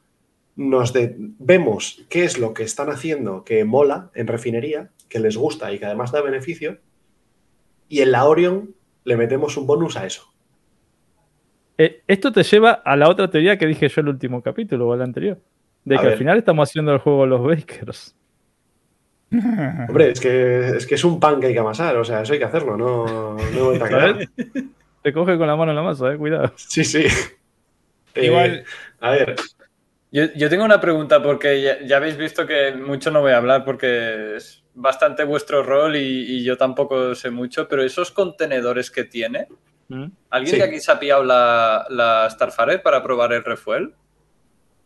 nos 0.55 0.91
de- 0.93 1.15
vemos 1.17 2.01
qué 2.09 2.23
es 2.23 2.37
lo 2.39 2.53
que 2.53 2.63
están 2.63 2.89
haciendo 2.89 3.43
que 3.43 3.63
mola 3.65 4.09
en 4.15 4.27
refinería, 4.27 4.89
que 5.09 5.19
les 5.19 5.37
gusta 5.37 5.71
y 5.71 5.79
que 5.79 5.85
además 5.85 6.11
da 6.11 6.21
beneficio, 6.21 6.79
y 7.89 8.01
en 8.01 8.11
la 8.11 8.25
Orion 8.25 8.73
le 9.03 9.17
metemos 9.17 9.57
un 9.57 9.67
bonus 9.67 9.97
a 9.97 10.05
eso. 10.05 10.23
Eh, 11.77 12.01
esto 12.07 12.31
te 12.31 12.43
lleva 12.43 12.71
a 12.71 12.95
la 12.95 13.09
otra 13.09 13.29
teoría 13.29 13.57
que 13.57 13.65
dije 13.67 13.87
yo 13.89 14.01
el 14.01 14.07
último 14.09 14.41
capítulo 14.41 14.87
o 14.87 14.93
el 14.95 15.01
anterior. 15.01 15.39
De 15.83 15.95
A 15.95 15.99
que 15.99 16.03
ver. 16.05 16.13
al 16.13 16.17
final 16.19 16.37
estamos 16.37 16.69
haciendo 16.69 16.93
el 16.93 16.99
juego 16.99 17.25
los 17.25 17.43
Bakers. 17.43 18.15
Hombre, 19.89 20.11
es 20.11 20.19
que, 20.19 20.69
es 20.69 20.85
que 20.87 20.95
es 20.95 21.03
un 21.03 21.19
pan 21.19 21.39
que 21.39 21.47
hay 21.47 21.53
que 21.53 21.59
amasar, 21.59 21.97
o 21.97 22.05
sea, 22.05 22.21
eso 22.21 22.33
hay 22.33 22.39
que 22.39 22.45
hacerlo, 22.45 22.77
no, 22.77 23.35
no 23.35 23.37
hay 23.43 23.59
vuelta 23.61 23.87
que 23.87 23.93
dar. 23.95 24.11
¿Sabes? 24.13 24.29
Te 25.01 25.13
coge 25.13 25.37
con 25.37 25.47
la 25.47 25.55
mano 25.55 25.71
en 25.71 25.75
la 25.75 25.83
masa, 25.83 26.13
eh, 26.13 26.17
cuidado. 26.17 26.53
Sí, 26.55 26.83
sí. 26.83 27.05
Eh, 28.15 28.25
Igual- 28.27 28.63
A 29.01 29.11
ver, 29.11 29.35
Yo, 30.11 30.23
yo 30.35 30.49
tengo 30.49 30.63
una 30.63 30.79
pregunta 30.79 31.21
porque 31.21 31.61
ya, 31.61 31.81
ya 31.85 31.97
habéis 31.97 32.15
visto 32.17 32.47
que 32.47 32.71
mucho 32.73 33.11
no 33.11 33.19
voy 33.21 33.33
a 33.33 33.37
hablar 33.37 33.65
porque 33.65 34.37
es 34.37 34.63
bastante 34.75 35.23
vuestro 35.23 35.63
rol 35.63 35.95
y, 35.95 35.99
y 36.37 36.43
yo 36.43 36.57
tampoco 36.57 37.15
sé 37.15 37.31
mucho, 37.31 37.67
pero 37.67 37.81
esos 37.83 38.11
contenedores 38.11 38.91
que 38.91 39.03
tiene, 39.05 39.47
¿Mm? 39.87 40.05
¿alguien 40.29 40.55
Sí. 40.55 40.61
de 40.61 40.67
aquí 40.67 40.79
se 40.79 40.91
ha 40.91 40.99
pillado 40.99 41.23
la, 41.23 41.85
la 41.89 42.29
Starfire 42.29 42.79
para 42.79 43.01
probar 43.01 43.33
el 43.33 43.43
refuel? 43.43 43.93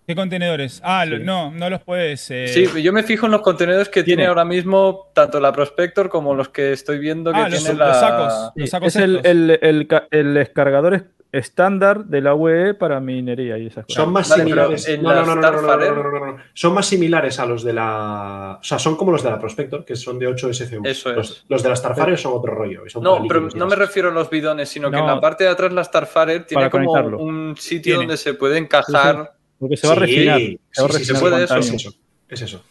¿Qué 0.07 0.15
contenedores? 0.15 0.81
Ah, 0.83 1.05
Sí. 1.07 1.17
no, 1.21 1.51
no 1.51 1.69
los 1.69 1.81
puedes. 1.83 2.31
eh, 2.31 2.47
Sí, 2.47 2.81
yo 2.81 2.91
me 2.91 3.03
fijo 3.03 3.27
en 3.27 3.31
los 3.31 3.41
contenedores 3.41 3.89
que 3.89 4.01
tiene, 4.03 4.21
Tiene. 4.21 4.27
ahora 4.29 4.43
mismo 4.45 5.11
tanto 5.13 5.39
la 5.39 5.51
Prospector 5.53 6.09
como 6.09 6.33
los 6.33 6.49
que 6.49 6.71
estoy 6.71 6.97
viendo 6.97 7.31
que 7.31 7.37
Ah, 7.39 7.47
los- 7.49 7.59
tiene 7.63 7.77
los 7.77 7.87
la... 7.87 7.93
sacos. 7.93 8.51
Sí, 8.55 8.59
Los 8.61 8.69
sacos 8.71 8.87
es 8.87 8.95
el, 9.03 9.21
el, 9.23 9.59
el, 9.61 9.87
el 10.11 10.33
descargador 10.33 10.93
es- 10.95 11.03
estándar 11.31 12.05
de 12.05 12.21
la 12.21 12.33
UE 12.33 12.73
para 12.73 12.99
minería 12.99 13.57
y 13.57 13.67
esas 13.67 13.85
cosas. 13.85 14.03
son 14.03 14.11
más 14.13 14.29
Vale, 14.29 14.43
similares. 14.43 14.83
pero 14.85 14.97
en 14.97 15.03
No, 15.03 15.09
no, 15.09 15.15
la 15.15 15.21
no, 15.21 15.35
no, 15.35 15.35
no, 15.35 15.41
no, 15.41 15.61
no, 15.61 15.67
Starfire- 15.67 15.95
no, 15.95 16.03
no, 16.03 16.11
no, 16.19 16.25
no. 16.37 16.43
Son 16.53 16.73
más 16.73 16.85
similares 16.87 17.39
a 17.39 17.45
los 17.45 17.63
de 17.63 17.73
la. 17.73 18.57
O 18.59 18.63
sea, 18.63 18.79
son 18.79 18.95
como 18.95 19.11
los 19.11 19.21
de 19.23 19.29
la 19.29 19.39
Prospector, 19.39 19.85
que 19.85 19.95
son 19.95 20.17
de 20.17 20.27
8 20.27 20.49
SCU. 20.53 20.81
Eso 20.85 21.09
es. 21.11 21.15
Los, 21.15 21.45
los 21.47 21.63
de 21.63 21.69
la 21.69 21.75
Starfire 21.75 22.17
son 22.17 22.33
otro 22.33 22.53
rollo. 22.55 22.81
son 22.87 23.03
No, 23.03 23.23
pero 23.27 23.47
no 23.55 23.67
me 23.67 23.75
refiero 23.75 24.09
a 24.09 24.11
los 24.11 24.29
bidones, 24.29 24.69
sino 24.69 24.89
que 24.89 24.97
en 24.97 25.05
la 25.07 25.21
parte 25.21 25.43
de 25.43 25.51
atrás 25.51 25.71
la 25.71 25.83
Starfire 25.83 26.41
tiene 26.41 26.69
como 26.69 26.85
conectarlo. 26.85 27.19
un 27.19 27.55
sitio 27.57 27.81
Tiene. 27.93 27.97
donde 27.99 28.17
se 28.17 28.33
puede 28.33 28.57
encajar. 28.57 29.33
Porque 29.59 29.75
se 29.77 29.87
va 29.87 29.93
a 29.93 29.95
refinar. 29.97 30.39
sí, 30.39 30.59
se 30.71 30.81
va 30.81 30.87
a 30.87 30.91
sí, 30.91 30.97
refinar 30.99 31.15
se 31.17 31.21
puede 31.21 31.43
eso. 31.43 31.55
Es 31.57 31.73
eso. 31.73 31.89
Es 32.29 32.41
eso. 32.41 32.63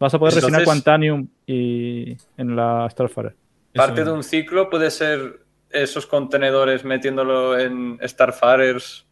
Vas 0.00 0.12
a 0.14 0.18
poder 0.18 0.34
refinar 0.34 0.60
Entonces- 0.62 0.82
Quantanium 0.82 1.28
y 1.46 2.16
en 2.36 2.56
la 2.56 2.88
Starfire. 2.90 3.28
eso 3.28 3.36
Parte 3.74 4.04
de 4.04 4.10
un 4.10 4.22
ciclo 4.24 4.68
puede 4.70 4.90
ser 4.90 5.43
esos 5.74 6.06
contenedores 6.06 6.84
metiéndolo 6.84 7.58
en 7.58 7.98
Starfarers. 8.02 9.06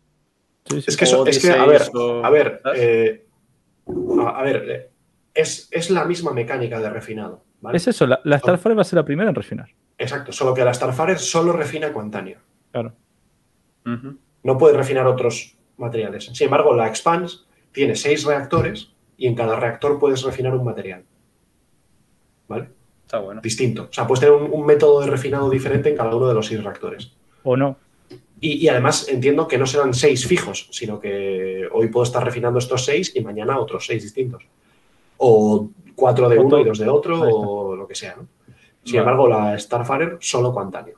Sí, 0.65 0.81
sí. 0.81 0.85
Es 0.89 0.97
que, 0.97 1.05
eso, 1.05 1.27
es 1.27 1.39
que 1.41 1.51
a 1.51 1.67
ver, 1.67 1.83
D6 1.83 1.91
o- 1.95 2.25
a 2.25 2.31
ver, 2.31 2.63
eh, 2.77 3.27
a, 4.21 4.29
a 4.39 4.43
ver, 4.43 4.71
eh, 4.71 4.91
es, 5.35 5.69
es 5.71 5.91
la 5.91 6.05
misma 6.05 6.33
mecánica 6.33 6.79
de 6.81 6.89
refinado. 6.89 7.45
¿vale? 7.61 7.77
Es 7.77 7.87
eso, 7.89 8.07
la, 8.07 8.21
la 8.25 8.39
Starfire 8.39 8.75
va 8.77 8.83
a 8.83 8.85
ser 8.85 8.97
la 8.99 9.05
primera 9.05 9.29
en 9.29 9.35
refinar. 9.35 9.69
Exacto, 9.99 10.33
solo 10.33 10.55
que 10.55 10.65
la 10.65 10.73
Starfire 10.73 11.19
solo 11.19 11.53
refina 11.53 11.93
Quantanium. 11.93 12.39
Claro. 12.71 12.95
No 14.45 14.59
puede 14.59 14.77
refinar 14.77 15.07
otros 15.07 15.57
materiales. 15.77 16.27
Sin 16.33 16.45
embargo, 16.47 16.75
la 16.75 16.87
Expanse 16.89 17.39
tiene 17.73 17.97
seis 17.97 18.25
reactores 18.25 18.93
y 19.17 19.27
en 19.27 19.35
cada 19.35 19.57
reactor 19.59 19.99
puedes 19.99 20.23
refinar 20.23 20.55
un 20.55 20.65
material. 20.65 21.05
¿Vale? 22.49 22.69
Está 23.13 23.21
bueno. 23.21 23.43
Distinto. 23.43 23.89
O 23.91 23.93
sea, 23.93 24.07
puedes 24.07 24.21
tener 24.21 24.35
un, 24.35 24.49
un 24.51 24.65
método 24.65 25.03
de 25.03 25.07
refinado 25.09 25.51
diferente 25.51 25.91
en 25.91 25.97
cada 25.99 26.17
uno 26.17 26.27
de 26.29 26.33
los 26.33 26.47
seis 26.47 26.65
reactores. 26.65 27.13
O 27.43 27.59
no. 27.59 27.77
Y, 28.41 28.53
y 28.55 28.69
además 28.69 29.07
entiendo 29.11 29.47
que 29.47 29.59
no 29.59 29.67
serán 29.67 29.93
seis 29.93 30.27
fijos, 30.27 30.67
sino 30.71 30.99
que 30.99 31.69
hoy 31.73 31.89
puedo 31.89 32.05
estar 32.05 32.25
refinando 32.25 32.59
estos 32.59 32.87
seis 32.87 33.13
y 33.15 33.21
mañana 33.21 33.59
otros 33.61 33.85
seis 33.85 34.03
distintos. 34.03 34.43
O 35.19 35.69
cuatro 35.95 36.27
de 36.31 36.39
uno 36.39 36.59
y 36.61 36.65
dos 36.65 36.79
de 36.79 36.89
otro 36.89 37.21
o 37.21 37.77
lo 37.77 37.87
que 37.87 37.95
sea. 37.95 38.17
¿no? 38.17 38.27
Sin 38.83 38.99
embargo, 39.01 39.29
la 39.29 39.59
Starfarer 39.59 40.17
solo 40.21 40.51
cuantáneo. 40.55 40.97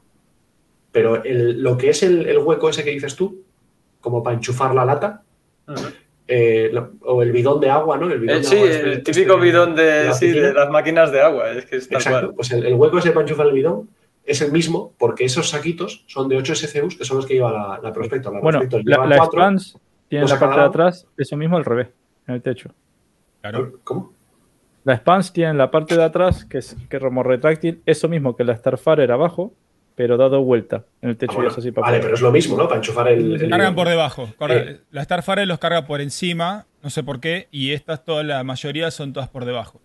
Pero 0.93 1.25
el- 1.25 1.61
lo 1.61 1.77
que 1.77 1.91
es 1.91 2.05
el, 2.05 2.27
el 2.29 2.39
hueco 2.39 2.69
ese 2.69 2.85
que 2.85 2.91
dices 2.93 3.17
tú, 3.17 3.43
como 4.01 4.23
para 4.23 4.37
enchufar 4.37 4.73
la 4.73 4.85
lata. 4.85 5.23
Eh, 6.27 6.71
lo- 6.73 6.93
o 7.03 7.23
el 7.23 7.33
bidón 7.33 7.61
de 7.61 7.69
agua, 7.71 7.99
¿no? 7.99 8.11
El 8.11 8.19
bidón 8.21 8.37
Eh, 8.37 8.41
de 8.41 8.45
sí, 8.45 8.57
agua 8.57 8.69
este- 8.69 8.93
el 8.93 9.03
típico 9.03 9.35
este 9.35 9.45
bidón 9.45 9.75
de, 9.77 10.05
la 10.07 10.15
sí, 10.15 10.27
piscina. 10.27 10.47
de 10.49 10.55
las 10.55 10.71
máquinas 10.71 11.13
de 11.13 11.21
agua. 11.21 11.51
Es 11.51 11.67
que 11.67 11.77
Exacto, 11.77 12.11
cual. 12.29 12.35
pues 12.35 12.51
el, 12.53 12.65
el 12.67 12.75
hueco 12.75 12.99
ese 12.99 13.11
para 13.11 13.23
enchufar 13.23 13.47
el 13.49 13.53
bidón 13.53 13.89
es 14.25 14.41
el 14.41 14.51
mismo 14.53 14.95
porque 14.99 15.25
esos 15.27 15.51
saquitos 15.51 16.05
son 16.07 16.29
de 16.29 16.37
8 16.39 16.55
SCUs 16.55 16.97
que 16.97 17.05
son 17.05 17.19
los 17.19 17.27
que 17.27 17.35
lleva 17.35 17.53
la, 17.53 17.81
la 17.83 17.93
Prospector. 17.93 18.33
La 18.33 18.41
Bueno, 18.41 18.59
Prospector 18.61 18.89
la, 18.89 18.97
lleva 18.97 19.07
la 19.07 19.17
4. 19.19 19.41
Spans 19.41 19.79
tiene 20.09 20.27
la 20.27 20.39
parte 20.39 20.57
de 20.61 20.65
atrás, 20.67 21.07
eso 21.17 21.37
mismo 21.37 21.57
al 21.59 21.65
revés, 21.65 21.89
en 22.27 22.35
el 22.35 22.43
techo. 22.43 22.71
Claro. 23.43 23.73
¿Cómo? 23.85 24.13
La 24.85 24.97
Spans 24.97 25.33
tiene 25.33 25.55
la 25.55 25.71
parte 25.71 25.97
de 25.97 26.05
atrás, 26.05 26.45
que 26.45 26.59
es 26.59 26.77
que 26.89 26.99
como 27.01 27.23
retráctil, 27.23 27.83
eso 27.87 28.09
mismo 28.09 28.35
que 28.37 28.45
la 28.45 28.57
Starfarer 28.57 29.11
abajo, 29.13 29.53
pero 29.95 30.17
dado 30.17 30.43
vuelta 30.43 30.85
en 31.03 31.11
el 31.11 31.15
Ah, 31.15 31.19
techo 31.19 31.35
bueno, 31.35 31.51
y 31.51 31.53
es 31.53 31.59
así 31.59 31.71
para 31.73 31.87
vale, 31.89 32.01
pero 32.01 32.15
es 32.15 32.21
lo 32.21 32.33
mismo, 32.33 32.57
¿no? 32.57 32.65
Para 32.67 32.77
enchufar 32.79 33.09
el. 33.09 33.41
el 33.43 33.51
Cargan 33.51 33.75
por 33.75 33.89
debajo. 33.89 34.29
Corre- 34.39 34.71
Eh. 34.73 34.81
La 34.91 35.05
Starfire 35.05 35.47
los 35.47 35.59
carga 35.59 35.87
por 35.87 36.01
encima, 36.01 36.67
no 36.83 36.91
sé 36.91 37.03
por 37.05 37.21
qué, 37.21 37.49
y 37.51 37.71
estas, 37.73 38.05
toda 38.05 38.23
la 38.25 38.43
mayoría 38.45 38.91
son 38.91 39.13
todas 39.13 39.29
por 39.29 39.45
debajo. 39.45 39.81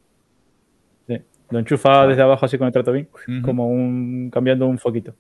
Sí. 1.08 1.22
Lo 1.52 1.60
enchufa 1.60 2.08
desde 2.08 2.22
abajo 2.24 2.46
así 2.46 2.58
con 2.58 2.68
el 2.68 2.74
trato 2.74 2.92
bien, 2.92 3.08
como 3.44 3.68
un 3.68 4.30
cambiando 4.32 4.66
un 4.68 4.78
foquito. 4.80 5.14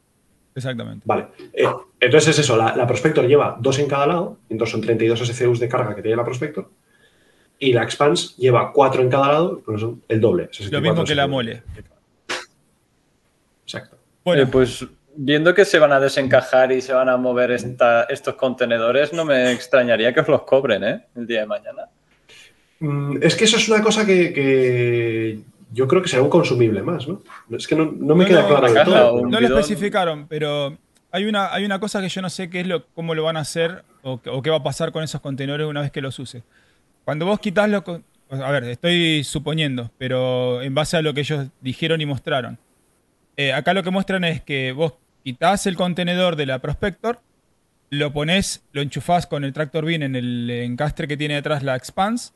Exactamente. 0.55 1.03
Vale. 1.05 1.27
Eh, 1.53 1.65
entonces 1.99 2.29
es 2.29 2.39
eso, 2.39 2.57
la, 2.57 2.75
la 2.75 2.85
Prospector 2.87 3.25
lleva 3.27 3.57
dos 3.61 3.77
en 3.79 3.87
cada 3.87 4.07
lado, 4.07 4.39
entonces 4.49 4.71
son 4.71 4.81
32 4.81 5.19
SCUs 5.19 5.59
de 5.59 5.69
carga 5.69 5.95
que 5.95 6.01
tiene 6.01 6.17
la 6.17 6.25
Prospector, 6.25 6.67
y 7.59 7.73
la 7.73 7.83
Expans 7.83 8.35
lleva 8.37 8.73
cuatro 8.73 9.01
en 9.03 9.09
cada 9.09 9.27
lado, 9.31 9.61
pues 9.63 9.79
son 9.81 10.01
el 10.07 10.19
doble. 10.19 10.45
Lo 10.45 10.53
64 10.53 10.91
mismo 10.93 11.05
que 11.05 11.15
la 11.15 11.27
mole. 11.27 11.61
Exacto. 13.63 13.97
Bueno, 14.23 14.43
Eh, 14.43 14.47
pues 14.47 14.85
viendo 15.15 15.53
que 15.53 15.65
se 15.65 15.79
van 15.79 15.91
a 15.91 15.99
desencajar 15.99 16.71
y 16.71 16.81
se 16.81 16.93
van 16.93 17.09
a 17.09 17.17
mover 17.17 17.51
esta- 17.51 18.03
estos 18.03 18.35
contenedores, 18.35 19.11
no 19.13 19.25
me 19.25 19.51
extrañaría 19.51 20.13
que 20.13 20.19
os 20.21 20.27
los 20.27 20.43
cobren, 20.43 20.83
¿eh? 20.83 21.05
El 21.15 21.27
día 21.27 21.41
de 21.41 21.45
mañana. 21.45 21.83
Mm, 22.79 23.17
Es 23.21 23.35
que 23.35 23.43
eso 23.45 23.57
es 23.57 23.67
una 23.67 23.81
cosa 23.81 24.05
que, 24.05 24.31
que 24.31 25.39
yo 25.73 25.87
creo 25.87 26.01
que 26.01 26.07
será 26.09 26.21
un 26.21 26.29
consumible 26.29 26.81
más, 26.81 27.07
¿no? 27.07 27.21
Es 27.51 27.67
que 27.67 27.75
no, 27.75 27.85
no 27.85 28.15
me 28.15 28.23
No, 28.23 28.29
queda 28.29 28.41
no, 28.43 28.47
claro 28.47 28.73
caja 28.73 28.85
todo. 28.85 29.15
pero- 29.17 29.29
no 29.29 29.39
lo 29.41 29.47
especificaron, 29.59 30.27
pero 30.27 30.77
hay 31.11 31.25
una, 31.25 31.53
hay 31.53 31.65
una 31.65 31.79
cosa 31.79 32.01
que 32.01 32.09
yo 32.09 32.21
no 32.21 32.29
sé 32.29 32.49
qué 32.49 32.61
es 32.61 32.67
lo, 32.67 32.85
cómo 32.93 33.13
lo 33.15 33.23
van 33.23 33.35
a 33.37 33.41
hacer 33.41 33.83
o, 34.03 34.21
qué- 34.21 34.29
o 34.29 34.41
qué 34.41 34.49
va 34.49 34.57
a 34.57 34.63
pasar 34.63 34.91
con 34.93 35.03
esos 35.03 35.19
contenedores 35.21 35.67
una 35.67 35.81
vez 35.81 35.91
que 35.91 36.01
los 36.01 36.17
use. 36.19 36.43
Cuando 37.03 37.25
vos 37.25 37.39
quitas 37.39 37.69
lo... 37.69 37.83
co- 37.83 38.01
A 38.31 38.51
ver, 38.51 38.63
estoy 38.65 39.23
suponiendo, 39.23 39.89
pero 39.97 40.61
en 40.61 40.73
base 40.75 40.95
a 40.95 41.01
lo 41.01 41.13
que 41.15 41.21
ellos 41.21 41.47
dijeron 41.61 41.99
y 41.99 42.05
mostraron. 42.05 42.57
Eh, 43.39 43.53
acá 43.53 43.73
lo 43.73 43.83
que 43.83 43.89
muestran 43.89 44.25
es 44.25 44.41
que 44.41 44.73
vos 44.73 44.95
quitas 45.23 45.65
el 45.65 45.77
contenedor 45.77 46.35
de 46.35 46.45
la 46.45 46.59
Prospector, 46.59 47.21
lo 47.89 48.11
pones, 48.11 48.65
lo 48.73 48.81
enchufás 48.81 49.27
con 49.27 49.45
el 49.45 49.53
tractor 49.53 49.85
beam 49.85 50.03
en 50.03 50.17
el 50.17 50.49
encastre 50.49 51.07
que 51.07 51.15
tiene 51.15 51.35
detrás 51.35 51.63
la 51.63 51.77
Expanse, 51.77 52.33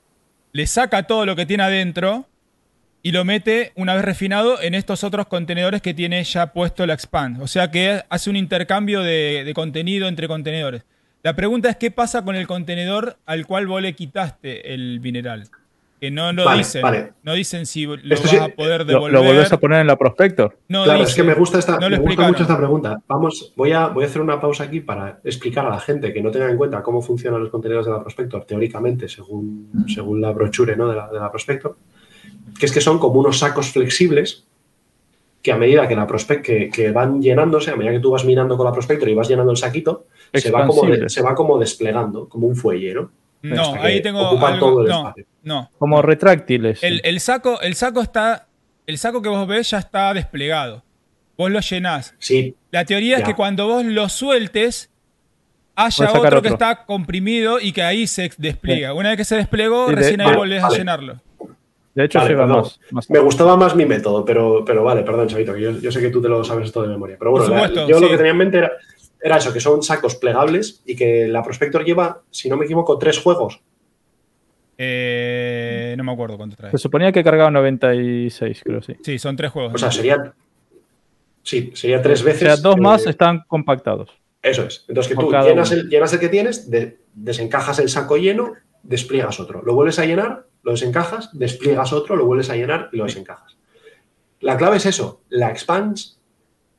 le 0.54 0.66
saca 0.66 1.04
todo 1.04 1.26
lo 1.26 1.36
que 1.36 1.46
tiene 1.46 1.64
adentro 1.64 2.26
y 3.02 3.12
lo 3.12 3.26
mete, 3.26 3.74
una 3.76 3.96
vez 3.96 4.06
refinado, 4.06 4.62
en 4.62 4.76
estos 4.76 5.04
otros 5.04 5.28
contenedores 5.28 5.82
que 5.82 5.94
tiene 5.94 6.24
ya 6.24 6.54
puesto 6.54 6.86
la 6.86 6.94
Expand. 6.94 7.42
O 7.42 7.48
sea 7.48 7.70
que 7.70 8.06
hace 8.08 8.30
un 8.30 8.38
intercambio 8.38 9.02
de, 9.02 9.44
de 9.44 9.54
contenido 9.54 10.08
entre 10.08 10.30
contenedores. 10.30 10.86
La 11.22 11.36
pregunta 11.36 11.70
es 11.70 11.76
qué 11.76 11.92
pasa 11.92 12.24
con 12.24 12.38
el 12.38 12.48
contenedor 12.48 13.18
al 13.26 13.46
cual 13.46 13.68
vos 13.68 13.82
le 13.82 13.94
quitaste 13.94 14.74
el 14.74 15.02
mineral. 15.02 15.50
Que 16.00 16.12
no 16.12 16.34
lo 16.34 16.44
Vale, 16.44 16.58
dicen. 16.58 16.82
vale. 16.82 17.14
No 17.24 17.34
dicen 17.34 17.66
si 17.66 17.86
lo 17.86 17.94
Esto 17.96 18.24
vas 18.24 18.30
sí- 18.32 18.36
a 18.38 18.50
poder 18.54 18.84
devolver. 18.86 19.14
lo 19.14 19.24
volvés 19.24 19.54
a 19.54 19.58
poner 19.60 19.80
en 19.80 19.88
la 19.88 19.98
Prospector. 19.98 20.58
No 20.68 20.84
Claro, 20.84 21.04
es 21.04 21.16
que 21.16 21.24
me 21.24 21.34
gusta, 21.34 21.60
esta, 21.60 21.78
No 21.80 21.90
me 21.90 21.98
gusta 21.98 22.28
mucho 22.28 22.42
esta 22.44 22.58
pregunta. 22.58 23.02
Vamos, 23.08 23.54
voy 23.56 23.72
a, 23.72 23.88
voy 23.88 24.04
a 24.04 24.08
hacer 24.08 24.22
una 24.22 24.42
pausa 24.42 24.66
aquí 24.66 24.82
para 24.82 25.20
explicar 25.24 25.66
a 25.66 25.70
la 25.70 25.80
gente 25.80 26.12
que 26.12 26.22
no 26.22 26.30
tenga 26.30 26.50
en 26.50 26.58
cuenta 26.58 26.84
cómo 26.84 27.02
funcionan 27.02 27.40
los 27.42 27.50
contenidos 27.50 27.86
de 27.86 27.94
la 27.94 28.02
Prospector, 28.02 28.44
teóricamente, 28.46 29.08
según, 29.08 29.70
según 29.88 30.20
la 30.20 30.32
brochure 30.32 30.76
¿no? 30.76 30.90
de, 30.90 30.96
la, 30.98 31.08
de 31.10 31.20
la 31.20 31.32
Prospector, 31.32 31.78
que 32.60 32.66
es 32.66 32.72
que 32.74 32.82
son 32.82 33.00
como 33.00 33.22
unos 33.22 33.40
sacos 33.40 33.72
flexibles 33.72 34.46
que 35.42 35.52
a 35.54 35.58
medida 35.58 35.88
que 35.90 35.96
la 35.96 36.08
prospect 36.08 36.46
que, 36.46 36.70
que 36.70 36.92
van 36.92 37.22
llenándose, 37.22 37.72
a 37.72 37.76
medida 37.76 37.92
que 37.92 38.00
tú 38.00 38.12
vas 38.12 38.24
minando 38.24 38.56
con 38.58 38.66
la 38.66 38.72
Prospector 38.72 39.08
y 39.10 39.14
vas 39.14 39.28
llenando 39.28 39.52
el 39.52 39.58
saquito, 39.58 40.06
se 40.34 40.52
va, 40.52 40.66
como 40.68 40.86
de- 40.86 41.10
se 41.10 41.22
va 41.22 41.36
como 41.36 41.58
desplegando, 41.60 42.28
como 42.30 42.48
un 42.48 42.56
fuelle, 42.56 42.94
¿no? 42.94 43.12
No, 43.44 43.74
que 43.74 43.80
ahí 43.80 44.02
tengo 44.02 44.28
algo. 44.46 44.60
todo 44.60 44.84
no, 44.88 45.14
no. 45.44 45.70
Como 45.78 46.02
retráctiles. 46.02 46.82
El, 46.84 47.02
el 47.04 47.20
saco, 47.20 47.60
el 47.62 47.76
saco 47.76 48.02
está. 48.02 48.48
El 48.88 48.98
saco 48.98 49.22
que 49.22 49.30
vos 49.30 49.48
ves 49.48 49.70
ya 49.70 49.78
está 49.80 50.14
desplegado. 50.14 50.84
Vos 51.38 51.50
lo 51.52 51.60
llenás. 51.60 52.16
Sí, 52.20 52.56
La 52.72 52.86
teoría 52.86 53.18
es 53.18 53.24
que 53.24 53.34
cuando 53.36 53.68
vos 53.68 53.84
lo 53.86 54.08
sueltes, 54.10 54.90
haya 55.76 56.12
otro, 56.12 56.42
que 56.42 56.50
está 56.50 56.86
comprimido 56.86 57.60
y 57.60 57.72
que 57.72 57.82
ahí 57.82 58.08
se 58.08 58.32
despliega. 58.38 58.94
Una 58.94 59.10
vez 59.10 59.18
que 59.18 59.26
se 59.26 59.36
desplegó, 59.38 59.86
Sí, 59.88 59.92
de- 59.92 59.96
recién 60.02 60.22
ahí 60.22 60.28
vale, 60.28 60.38
volvés 60.38 60.62
vale. 60.62 60.76
a 60.76 60.78
llenarlo. 60.78 61.20
de 61.96 62.06
hecho, 62.06 62.20
Vale, 62.20 62.36
más. 62.36 62.80
más. 62.92 63.10
Me 63.10 63.20
gustaba 63.20 63.56
más 63.58 63.76
mi 63.76 63.86
método, 63.86 64.24
pero, 64.26 64.64
pero 64.66 64.84
vale, 64.84 65.04
perdón, 65.04 65.28
Chavito, 65.28 65.54
que 65.54 65.62
yo, 65.62 65.72
yo 65.72 65.92
sé 65.92 66.00
que 66.02 66.10
tú 66.10 66.22
te 66.22 66.28
lo 66.30 66.44
sabes 66.44 66.66
esto 66.68 66.82
de 66.82 66.88
memoria. 66.90 67.16
Pero 67.20 67.32
bueno, 67.32 67.48
la- 67.50 67.88
yo 67.88 68.00
lo 68.00 68.10
que 68.10 68.18
tenía 68.18 68.32
en 68.32 68.38
mente 68.38 68.58
era, 68.60 68.72
era 69.24 69.38
eso, 69.38 69.54
que 69.54 69.60
son 69.62 69.82
sacos 69.82 70.16
plegables 70.16 70.82
y 70.86 70.96
que 70.96 71.28
la 71.28 71.42
Prospector 71.42 71.84
lleva, 71.86 72.22
si 72.30 72.50
no 72.50 72.58
me 72.58 72.66
equivoco, 72.66 72.98
tres 73.00 73.18
juegos. 73.20 73.62
Eh, 74.78 75.94
no 75.98 76.04
me 76.04 76.12
acuerdo 76.12 76.38
cuánto 76.38 76.56
trae. 76.56 76.72
Se 76.72 76.78
suponía 76.78 77.12
que 77.12 77.24
cargaba 77.24 77.52
96, 77.52 78.62
creo, 78.64 78.82
sí. 78.82 78.96
Sí, 79.04 79.20
son 79.20 79.36
tres 79.36 79.52
juegos. 79.52 79.74
O 79.74 79.78
sea, 79.78 79.92
sería. 79.92 80.34
Sí, 81.44 81.72
sería 81.76 82.02
tres 82.02 82.22
O 82.22 82.26
veces. 82.26 82.40
sea, 82.42 82.56
dos 82.58 82.78
eh, 82.78 82.82
más 82.82 83.06
están 83.08 83.44
compactados. 83.48 84.10
Eso 84.42 84.64
es. 84.64 84.86
Entonces, 84.88 85.14
que 85.16 85.20
tú 85.24 85.32
llenas 85.32 85.72
el, 85.72 85.90
llenas 85.90 86.12
el 86.14 86.20
que 86.20 86.30
tienes, 86.30 86.70
de- 86.70 86.98
desencajas 87.14 87.80
el 87.80 87.90
saco 87.90 88.18
lleno, 88.18 88.54
despliegas 88.82 89.40
otro. 89.40 89.62
Lo 89.64 89.74
vuelves 89.74 90.00
a 90.00 90.06
llenar, 90.06 90.48
lo 90.64 90.72
desencajas, 90.72 91.30
despliegas 91.34 91.94
otro, 91.94 92.16
lo 92.16 92.26
vuelves 92.26 92.50
a 92.50 92.56
llenar 92.56 92.90
y 92.92 92.98
lo 92.98 93.06
desencajas. 93.06 93.56
La 94.42 94.58
clave 94.58 94.78
es 94.78 94.86
eso. 94.86 95.22
La 95.30 95.50
expands, 95.50 96.18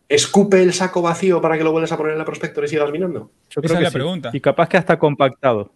escupe 0.09 0.63
el 0.63 0.73
saco 0.73 1.03
vacío 1.03 1.41
para 1.41 1.57
que 1.59 1.65
lo 1.65 1.73
vuelvas 1.73 1.93
a 1.93 1.97
poner 1.97 2.13
en 2.13 2.19
la 2.19 2.25
Prospector 2.25 2.65
y 2.65 2.69
sigas 2.69 2.91
minando. 2.91 3.31
Yo 3.51 3.61
Esa 3.61 3.61
creo 3.61 3.73
es 3.75 3.79
que 3.79 3.83
la 3.85 3.91
sí. 3.91 3.95
pregunta. 3.95 4.31
Y 4.33 4.41
capaz 4.41 4.69
que 4.69 4.77
hasta 4.77 4.99
compactado. 4.99 5.71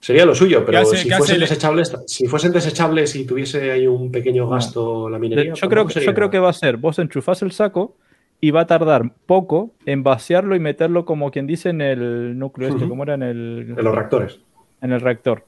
Sería 0.00 0.26
lo 0.26 0.34
suyo, 0.34 0.64
pero 0.66 0.80
hace- 0.80 0.96
si, 0.96 1.10
fuesen 1.10 1.34
el- 1.36 1.40
desechables, 1.42 1.96
si 2.06 2.26
fuesen 2.26 2.52
desechables 2.52 3.14
y 3.14 3.24
tuviese 3.24 3.70
ahí 3.70 3.86
un 3.86 4.10
pequeño 4.10 4.48
gasto 4.48 5.08
la 5.08 5.18
minería. 5.18 5.54
Yo, 5.54 5.68
creo, 5.68 5.86
que- 5.86 5.94
yo 5.94 6.00
sería- 6.00 6.14
creo 6.14 6.30
que 6.30 6.40
va 6.40 6.50
a 6.50 6.52
ser, 6.52 6.76
vos 6.76 6.98
enchufás 6.98 7.40
el 7.42 7.52
saco 7.52 7.96
y 8.40 8.50
va 8.50 8.62
a 8.62 8.66
tardar 8.66 9.12
poco 9.26 9.70
en 9.86 10.02
vaciarlo 10.02 10.56
y 10.56 10.60
meterlo 10.60 11.04
como 11.04 11.30
quien 11.30 11.46
dice 11.46 11.68
en 11.70 11.80
el 11.80 12.36
núcleo 12.36 12.70
este, 12.70 12.88
como 12.88 13.04
era 13.04 13.14
en 13.14 13.22
el, 13.22 13.74
En 13.78 13.84
los 13.84 13.94
reactores. 13.94 14.40
en 14.80 14.90
el 14.90 15.00
reactor. 15.00 15.44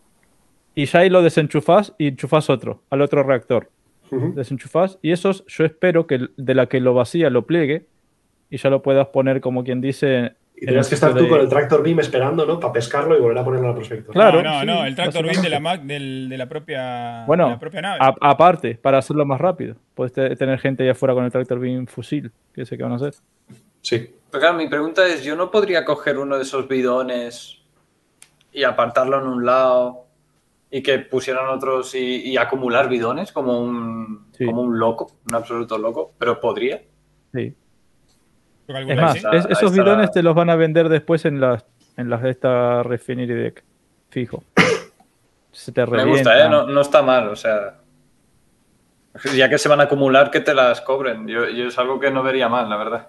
Y 0.76 0.84
ya 0.86 1.00
ahí 1.00 1.10
lo 1.10 1.22
desenchufás 1.22 1.92
y 1.98 2.06
enchufás 2.06 2.48
otro, 2.48 2.82
al 2.90 3.02
otro 3.02 3.24
reactor. 3.24 3.70
Desenchufás 4.34 4.98
y 5.02 5.12
esos 5.12 5.44
yo 5.46 5.64
espero 5.64 6.06
que 6.06 6.28
de 6.36 6.54
la 6.54 6.66
que 6.66 6.80
lo 6.80 6.94
vacía 6.94 7.30
lo 7.30 7.46
pliegue 7.46 7.86
y 8.50 8.56
ya 8.58 8.70
lo 8.70 8.82
puedas 8.82 9.08
poner 9.08 9.40
como 9.40 9.64
quien 9.64 9.80
dice... 9.80 10.34
Y 10.56 10.68
el 10.68 10.74
que 10.86 10.94
estar 10.94 11.12
tú 11.14 11.28
con 11.28 11.40
el 11.40 11.48
tractor 11.48 11.82
beam 11.82 11.98
esperando, 11.98 12.46
¿no? 12.46 12.60
Para 12.60 12.72
pescarlo 12.74 13.18
y 13.18 13.20
volver 13.20 13.38
a 13.38 13.44
ponerlo 13.44 13.66
en 13.66 13.72
la 13.72 13.76
Prospector. 13.76 14.12
Claro, 14.14 14.40
no, 14.40 14.52
no, 14.54 14.60
sí, 14.60 14.66
no, 14.66 14.84
el 14.86 14.94
tractor 14.94 15.24
beam 15.26 15.42
de 15.42 15.48
la. 15.50 15.58
Mac, 15.60 15.82
del- 15.82 16.28
de 16.28 16.38
la 16.38 16.48
propia, 16.48 17.24
Bueno, 17.26 17.46
de 17.46 17.50
la 17.50 17.58
propia 17.58 17.82
nave. 17.82 17.98
A- 18.00 18.14
aparte, 18.20 18.76
para 18.76 18.98
hacerlo 18.98 19.26
más 19.26 19.40
rápido. 19.40 19.74
Puedes 19.94 20.12
te- 20.12 20.36
tener 20.36 20.60
gente 20.60 20.84
allá 20.84 20.92
afuera 20.92 21.12
con 21.12 21.24
el 21.24 21.32
tractor 21.32 21.58
beam 21.58 21.86
fusil, 21.88 22.30
que 22.54 22.64
sé 22.64 22.76
qué 22.76 22.84
van 22.84 22.92
a 22.92 22.96
hacer. 22.96 23.14
Sí. 23.80 24.14
Pero 24.30 24.40
claro, 24.40 24.56
mi 24.56 24.68
pregunta 24.68 25.04
es, 25.08 25.24
¿yo 25.24 25.34
no 25.34 25.50
podría 25.50 25.84
coger 25.84 26.18
uno 26.18 26.36
de 26.36 26.42
esos 26.44 26.68
bidones 26.68 27.58
y 28.52 28.62
apartarlo 28.62 29.20
en 29.20 29.26
un 29.26 29.44
lado 29.44 30.03
y 30.76 30.82
que 30.82 30.98
pusieran 30.98 31.46
otros 31.48 31.94
y, 31.94 32.30
y 32.30 32.36
acumular 32.36 32.88
bidones 32.88 33.30
como 33.30 33.60
un, 33.60 34.26
Sí. 34.32 34.44
como 34.44 34.62
un 34.62 34.78
loco, 34.78 35.12
un 35.28 35.34
absoluto 35.34 35.78
loco? 35.78 36.12
Pero 36.18 36.40
podría. 36.40 36.82
Sí. 37.32 37.54
Es 38.66 38.96
más, 39.00 39.16
está- 39.16 39.30
es- 39.36 39.46
esos 39.50 39.76
la- 39.76 39.84
bidones 39.84 40.10
te 40.10 40.22
los 40.22 40.34
van 40.34 40.50
a 40.50 40.56
vender 40.56 40.88
después 40.88 41.24
en 41.26 41.40
las 41.40 41.64
en 41.96 42.10
las 42.10 42.22
de 42.22 42.30
esta 42.30 42.82
refinery 42.82 43.34
deck. 43.34 43.62
Fijo. 44.10 44.42
Se 45.52 45.70
te 45.70 45.86
Me 45.86 46.04
gusta, 46.04 46.44
¿eh? 46.44 46.48
No, 46.48 46.66
no 46.66 46.80
está 46.80 47.02
mal, 47.02 47.28
o 47.28 47.36
sea... 47.36 47.76
Ya 49.36 49.48
que 49.48 49.58
se 49.58 49.68
van 49.68 49.80
a 49.80 49.84
acumular, 49.84 50.32
que 50.32 50.40
te 50.40 50.52
las 50.54 50.80
cobren. 50.80 51.28
Yo, 51.28 51.48
yo 51.48 51.68
es 51.68 51.78
algo 51.78 52.00
que 52.00 52.10
no 52.10 52.24
vería 52.24 52.48
mal, 52.48 52.68
la 52.68 52.76
verdad. 52.76 53.08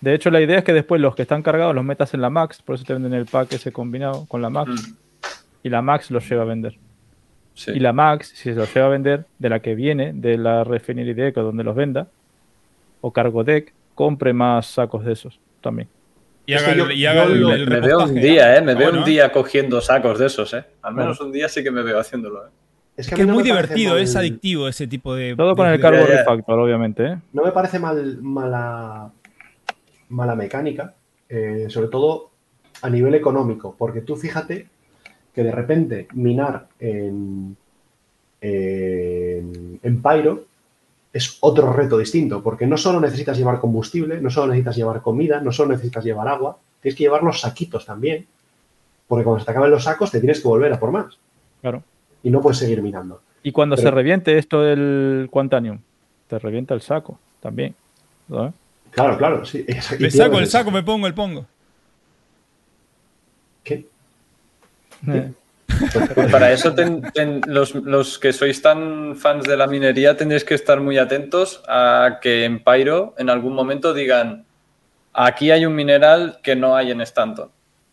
De 0.00 0.14
hecho, 0.14 0.30
la 0.30 0.40
idea 0.40 0.58
es 0.58 0.64
que 0.64 0.72
después 0.72 1.00
los 1.00 1.16
que 1.16 1.22
están 1.22 1.42
cargados 1.42 1.74
los 1.74 1.82
metas 1.84 2.14
en 2.14 2.20
la 2.20 2.30
Max, 2.30 2.62
por 2.62 2.76
eso 2.76 2.84
te 2.84 2.92
venden 2.92 3.14
el 3.14 3.26
pack 3.26 3.52
ese 3.54 3.72
combinado 3.72 4.26
con 4.28 4.40
la 4.42 4.50
Max, 4.50 4.70
Mm, 4.70 4.94
y 5.66 5.68
la 5.68 5.82
Max 5.82 6.10
los 6.12 6.28
lleva 6.28 6.42
a 6.42 6.46
vender. 6.46 6.78
sí. 7.54 7.72
Y 7.72 7.80
la 7.80 7.92
Max, 7.92 8.28
si 8.34 8.50
se 8.50 8.54
los 8.54 8.72
lleva 8.72 8.86
a 8.86 8.90
vender, 8.90 9.24
de 9.38 9.48
la 9.48 9.58
que 9.60 9.74
viene, 9.74 10.12
de 10.12 10.36
la 10.38 10.62
refinery 10.62 11.12
deck 11.14 11.36
o 11.38 11.42
donde 11.42 11.64
los 11.64 11.74
venda, 11.74 12.06
o 13.00 13.10
cargo 13.12 13.42
deck, 13.42 13.72
compre 13.94 14.32
más 14.32 14.66
sacos 14.66 15.04
de 15.04 15.12
esos 15.14 15.40
también. 15.60 15.88
Y 16.46 16.52
haga, 16.54 16.72
el- 16.72 16.92
y 16.92 17.06
haga 17.06 17.24
yo 17.24 17.32
el, 17.32 17.40
lo- 17.40 17.52
el 17.54 17.68
me 17.68 17.80
veo 17.80 18.04
un 18.04 18.14
día, 18.14 18.56
¿eh? 18.56 18.60
Me 18.62 18.74
veo 18.74 18.84
bueno, 18.88 18.98
un 19.00 19.04
día 19.04 19.32
cogiendo 19.32 19.80
sacos 19.80 20.18
de 20.20 20.26
esos, 20.26 20.54
¿eh? 20.54 20.64
Al 20.82 20.94
menos 20.94 21.20
un 21.20 21.32
día 21.32 21.48
sí 21.48 21.64
que 21.64 21.70
me 21.72 21.82
veo 21.82 21.98
haciéndolo, 21.98 22.46
¿eh? 22.46 22.50
Es 22.96 23.08
Que 23.08 23.22
es 23.22 23.26
muy 23.26 23.42
divertido, 23.42 23.94
mal- 23.94 24.02
es 24.02 24.14
adictivo 24.16 24.68
ese 24.68 24.86
tipo 24.86 25.14
de. 25.16 25.34
Todo 25.34 25.56
con 25.56 25.66
de- 25.66 25.74
el 25.74 25.80
cargo 25.80 26.02
ya, 26.06 26.08
ya. 26.12 26.18
refactor, 26.18 26.58
obviamente, 26.60 27.04
¿eh? 27.04 27.18
No 27.32 27.42
me 27.42 27.50
parece 27.52 27.78
mal, 27.80 28.18
mala, 28.22 29.10
mala 30.08 30.34
mecánica, 30.36 30.94
eh, 31.28 31.66
sobre 31.68 31.88
todo 31.88 32.30
a 32.82 32.88
nivel 32.90 33.14
económico, 33.14 33.74
porque 33.76 34.00
tú 34.02 34.14
fíjate 34.16 34.68
que 35.36 35.44
de 35.44 35.52
repente 35.52 36.08
minar 36.14 36.66
en, 36.80 37.54
en, 38.40 39.78
en 39.82 40.02
Pyro 40.02 40.44
es 41.12 41.36
otro 41.40 41.72
reto 41.74 41.98
distinto, 41.98 42.42
porque 42.42 42.66
no 42.66 42.76
solo 42.78 43.00
necesitas 43.00 43.36
llevar 43.36 43.60
combustible, 43.60 44.18
no 44.20 44.30
solo 44.30 44.48
necesitas 44.48 44.76
llevar 44.76 45.02
comida, 45.02 45.40
no 45.42 45.52
solo 45.52 45.72
necesitas 45.72 46.04
llevar 46.04 46.26
agua, 46.28 46.56
tienes 46.80 46.96
que 46.96 47.04
llevar 47.04 47.22
los 47.22 47.40
saquitos 47.40 47.84
también, 47.84 48.26
porque 49.06 49.24
cuando 49.24 49.40
se 49.40 49.44
te 49.44 49.50
acaben 49.52 49.70
los 49.70 49.84
sacos 49.84 50.10
te 50.10 50.20
tienes 50.20 50.40
que 50.40 50.48
volver 50.48 50.72
a 50.72 50.80
por 50.80 50.90
más 50.90 51.18
Claro. 51.60 51.82
y 52.22 52.30
no 52.30 52.40
puedes 52.40 52.58
seguir 52.58 52.80
minando. 52.82 53.20
Y 53.42 53.52
cuando 53.52 53.76
Pero- 53.76 53.88
se 53.88 53.94
reviente 53.94 54.38
esto 54.38 54.62
del 54.62 55.28
Quantanium, 55.30 55.78
te 56.28 56.38
revienta 56.38 56.72
el 56.74 56.80
saco 56.80 57.18
también. 57.40 57.74
Claro, 58.90 59.18
claro, 59.18 59.44
sí. 59.44 59.64
Me 60.00 60.10
saco 60.10 60.38
el 60.38 60.46
saco, 60.46 60.70
me 60.70 60.82
pongo 60.82 61.06
el 61.06 61.12
pongo. 61.14 61.44
¿Qué? 63.62 63.86
Eh, 65.08 65.32
Pues 66.14 66.30
para 66.30 66.52
eso 66.52 66.74
ten- 66.74 67.02
ten- 67.12 67.42
los, 67.46 67.74
los 67.74 68.18
que 68.18 68.32
sois 68.32 68.62
tan 68.62 69.16
fans 69.16 69.44
de 69.44 69.56
la 69.56 69.66
minería 69.66 70.16
tendréis 70.16 70.44
que 70.44 70.54
estar 70.54 70.80
muy 70.80 70.96
atentos 70.96 71.62
a 71.68 72.18
que 72.22 72.44
en 72.44 72.62
Pyro 72.62 73.14
en 73.18 73.28
algún 73.30 73.52
momento 73.52 73.92
digan 73.92 74.46
aquí 75.12 75.50
hay 75.50 75.66
un 75.66 75.74
mineral 75.74 76.38
que 76.42 76.54
no 76.56 76.76
hay 76.76 76.92
en 76.92 77.00
Stanton. 77.00 77.50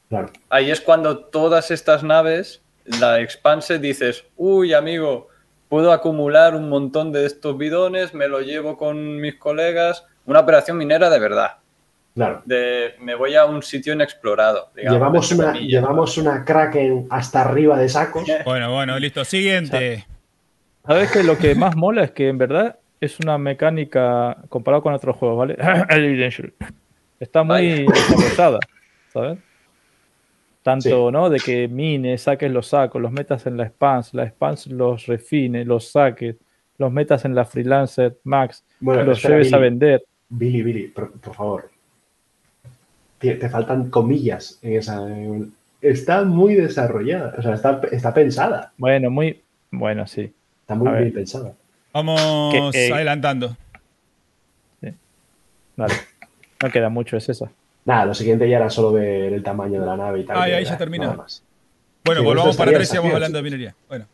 Claro. 0.09 0.29
Ahí 0.49 0.69
es 0.71 0.79
cuando 0.81 1.17
todas 1.17 1.71
estas 1.71 2.03
naves, 2.03 2.61
la 2.85 3.19
expanse, 3.19 3.79
dices, 3.79 4.23
uy 4.37 4.73
amigo, 4.73 5.27
puedo 5.67 5.91
acumular 5.91 6.55
un 6.55 6.69
montón 6.69 7.11
de 7.11 7.25
estos 7.25 7.57
bidones, 7.57 8.13
me 8.13 8.27
lo 8.27 8.41
llevo 8.41 8.77
con 8.77 9.19
mis 9.19 9.35
colegas, 9.35 10.05
una 10.25 10.41
operación 10.41 10.77
minera 10.77 11.09
de 11.09 11.19
verdad. 11.19 11.53
Claro. 12.15 12.43
De 12.45 12.93
me 12.99 13.15
voy 13.15 13.35
a 13.35 13.45
un 13.45 13.63
sitio 13.63 13.93
inexplorado. 13.93 14.69
digamos, 14.75 14.97
Llevamos 14.97 15.31
una, 15.31 15.53
llevamos 15.53 16.17
una 16.17 16.45
Kraken 16.45 17.07
hasta 17.09 17.41
arriba 17.41 17.77
de 17.77 17.89
sacos. 17.89 18.23
Bueno, 18.45 18.71
bueno, 18.71 18.99
listo. 18.99 19.25
Siguiente. 19.25 20.05
¿Sabes 20.85 21.11
que 21.11 21.23
lo 21.23 21.37
que 21.37 21.55
más 21.55 21.75
mola 21.75 22.03
es 22.03 22.11
que 22.11 22.27
en 22.27 22.37
verdad 22.37 22.77
es 22.99 23.19
una 23.19 23.37
mecánica 23.37 24.37
comparado 24.49 24.83
con 24.83 24.93
otros 24.93 25.15
juegos, 25.15 25.37
¿vale? 25.37 25.57
El 25.89 26.05
Evidential. 26.05 26.53
Está 27.19 27.43
muy 27.43 27.85
desarrollada, 27.85 28.59
¿sabes? 29.11 29.39
Tanto, 30.61 31.11
¿no? 31.11 31.29
De 31.29 31.39
que 31.39 31.67
mines, 31.67 32.21
saques 32.21 32.51
los 32.51 32.67
sacos, 32.67 33.01
los 33.01 33.11
metas 33.11 33.45
en 33.45 33.57
la 33.57 33.67
spans, 33.67 34.13
la 34.13 34.29
spans 34.29 34.67
los 34.67 35.05
refines, 35.07 35.67
los 35.67 35.91
saques, 35.91 36.37
los 36.77 36.91
metas 36.91 37.25
en 37.25 37.35
la 37.35 37.45
freelancer 37.45 38.17
max, 38.23 38.63
Bueno, 38.79 39.03
los 39.03 39.17
espera, 39.17 39.35
lleves 39.35 39.53
a 39.53 39.57
vender. 39.57 40.03
Billy, 40.29 40.63
Billy, 40.63 40.87
por, 40.87 41.11
por 41.19 41.35
favor. 41.35 41.72
Te, 43.23 43.35
te 43.35 43.49
faltan 43.49 43.89
comillas 43.89 44.59
en 44.61 44.73
esa. 44.73 45.01
está 45.81 46.23
muy 46.23 46.55
desarrollada. 46.55 47.33
O 47.37 47.41
sea, 47.41 47.53
está, 47.53 47.79
está 47.89 48.13
pensada. 48.13 48.73
Bueno, 48.77 49.09
muy. 49.09 49.41
Bueno, 49.71 50.05
sí. 50.07 50.33
Está 50.61 50.75
muy 50.75 50.91
bien 50.91 51.13
pensada. 51.13 51.53
Vamos 51.93 52.51
Que, 52.73 52.87
eh, 52.87 52.93
adelantando. 52.93 53.55
Vale. 55.77 55.93
No 56.61 56.69
queda 56.69 56.89
mucho, 56.89 57.15
es 57.15 57.29
esa. 57.29 57.49
Nada, 57.85 58.05
lo 58.05 58.13
siguiente 58.13 58.47
ya 58.49 58.57
era 58.57 58.69
solo 58.69 58.91
ver 58.91 59.31
el 59.33 59.41
tamaño 59.41 59.79
de 59.79 59.85
la 59.85 59.95
nave 59.95 60.19
y 60.19 60.23
tal. 60.25 60.37
Ah, 60.37 60.49
y 60.49 60.51
ahí 60.51 60.65
ya 60.65 60.77
termina. 60.77 61.05
nada 61.05 61.17
más. 61.17 61.41
Bueno, 62.03 62.19
Sí, 62.21 62.25
volvamos 62.27 62.57
para 62.57 62.71
atrás 62.71 62.93
y 62.93 62.97
vamos 62.97 63.13
hablando 63.13 63.37
de 63.37 63.43
minería. 63.43 63.75
Bueno. 63.87 64.05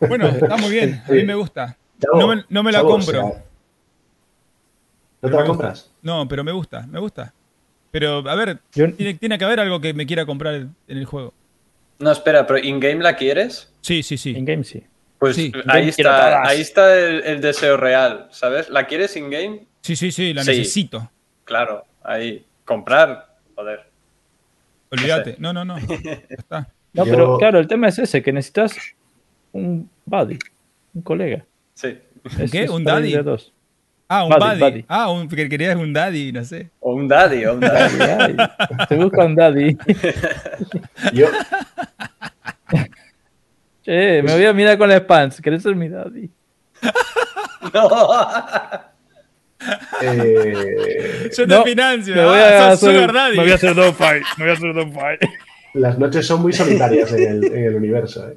Bueno, 0.00 0.26
está 0.28 0.56
muy 0.56 0.70
bien. 0.70 1.00
A 1.08 1.12
mí 1.12 1.22
me 1.22 1.34
gusta. 1.36 1.76
No 2.18 2.26
me, 2.26 2.44
no 2.48 2.62
me 2.64 2.72
la 2.72 2.82
compro. 2.82 3.36
¿No 5.22 5.28
Pero 5.28 5.30
te 5.30 5.36
me 5.36 5.42
la 5.42 5.48
gusta. 5.48 5.52
compras? 5.66 5.90
No, 6.02 6.28
pero 6.28 6.44
me 6.44 6.52
gusta, 6.52 6.86
me 6.86 6.98
gusta. 6.98 7.32
Pero, 7.90 8.28
a 8.28 8.34
ver, 8.34 8.58
Yo- 8.74 8.92
tiene, 8.94 9.14
tiene 9.14 9.38
que 9.38 9.44
haber 9.44 9.60
algo 9.60 9.80
que 9.80 9.94
me 9.94 10.06
quiera 10.06 10.26
comprar 10.26 10.54
en 10.54 10.74
el 10.88 11.04
juego. 11.04 11.32
No, 11.98 12.10
espera, 12.10 12.46
pero 12.46 12.58
¿in-game 12.58 13.02
la 13.02 13.14
quieres? 13.16 13.72
Sí, 13.82 14.02
sí, 14.02 14.16
sí. 14.18 14.30
In-game 14.30 14.64
sí. 14.64 14.82
Pues 15.18 15.36
Sí, 15.36 15.52
ahí 15.68 15.88
está, 15.90 16.42
ahí 16.42 16.60
está 16.60 16.98
el, 16.98 17.22
el 17.22 17.40
deseo 17.40 17.76
real, 17.76 18.26
¿sabes? 18.32 18.68
¿La 18.68 18.86
quieres 18.88 19.14
in-game? 19.16 19.66
Sí, 19.82 19.94
sí, 19.94 20.10
sí, 20.10 20.34
la 20.34 20.42
Sí. 20.42 20.50
necesito. 20.50 21.10
Claro, 21.44 21.84
ahí. 22.02 22.44
Comprar, 22.64 23.36
joder. 23.54 23.88
Olvídate. 24.90 25.36
No, 25.38 25.52
no, 25.52 25.64
no. 25.64 25.76
Está. 26.28 26.68
No, 26.92 27.04
Yo- 27.04 27.10
pero 27.10 27.38
claro, 27.38 27.58
el 27.60 27.68
tema 27.68 27.88
es 27.88 27.98
ese, 28.00 28.22
que 28.22 28.32
necesitas 28.32 28.76
un 29.52 29.88
buddy, 30.04 30.38
un 30.94 31.02
colega. 31.02 31.44
Sí. 31.74 31.98
Es- 32.38 32.50
¿Qué? 32.50 32.64
es 32.64 32.70
¿Un 32.70 32.82
daddy? 32.84 33.12
de 33.12 33.22
dos. 33.22 33.52
Ah, 34.14 34.24
un 34.24 34.30
Buddy, 34.30 34.40
buddy. 34.40 34.60
buddy. 34.60 34.84
Ah, 34.88 35.10
un, 35.10 35.26
que 35.28 35.48
querías 35.48 35.74
un 35.76 35.92
daddy, 35.92 36.32
no 36.32 36.44
sé. 36.44 36.68
O 36.80 36.94
un 36.94 37.08
daddy, 37.08 37.46
o 37.46 37.54
un 37.54 37.60
daddy. 37.60 38.00
Ay, 38.02 38.36
se 38.88 38.96
busca 38.96 39.24
un 39.24 39.34
daddy. 39.34 39.76
Yo, 41.14 41.26
Che, 43.84 44.22
me 44.22 44.32
voy 44.34 44.44
a 44.44 44.52
mirar 44.52 44.76
con 44.78 44.88
la 44.88 44.98
spans. 44.98 45.40
¿Querés 45.40 45.62
ser 45.62 45.74
mi 45.74 45.88
daddy? 45.88 46.30
no. 47.74 47.88
eh, 50.02 51.30
Yo 51.36 51.46
te 51.46 51.54
No, 51.54 51.64
financio. 51.64 52.14
Me 52.14 52.24
voy 52.24 52.38
ah, 52.38 52.48
a 52.72 52.76
sos 52.76 52.84
hacer, 52.84 52.94
sugar 52.94 53.12
daddy. 53.12 53.36
me 53.36 53.42
voy 53.42 53.52
a 53.52 53.54
hacer 53.54 53.74
Don't 53.74 53.96
Fight. 53.96 54.22
Me 54.36 54.44
voy 54.44 54.50
a 54.50 54.54
hacer 54.56 54.74
Don't 54.74 54.94
Fight. 54.94 55.20
las 55.74 55.98
noches 55.98 56.26
son 56.26 56.42
muy 56.42 56.52
solitarias 56.52 57.12
en 57.12 57.22
el, 57.28 57.44
en 57.44 57.64
el 57.64 57.74
universo. 57.76 58.28
¿eh? 58.28 58.36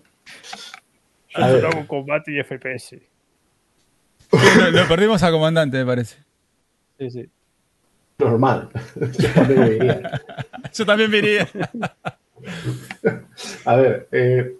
Yo 1.35 1.43
A 1.43 1.47
ver. 1.47 1.61
solo 1.61 1.67
hago 1.73 1.87
combate 1.87 2.31
y 2.31 2.41
FPS. 2.43 2.95
Lo, 4.57 4.71
lo 4.71 4.87
perdimos 4.87 5.23
a 5.23 5.31
comandante, 5.31 5.77
me 5.77 5.85
parece. 5.85 6.17
Sí, 6.99 7.09
sí. 7.11 7.29
Normal. 8.17 8.69
Yo 9.19 9.29
también 9.33 9.69
diría. 9.69 10.21
Yo 10.73 10.85
también 10.85 11.13
iría. 11.13 11.47
A 13.65 13.75
ver, 13.75 14.07
eh, 14.11 14.55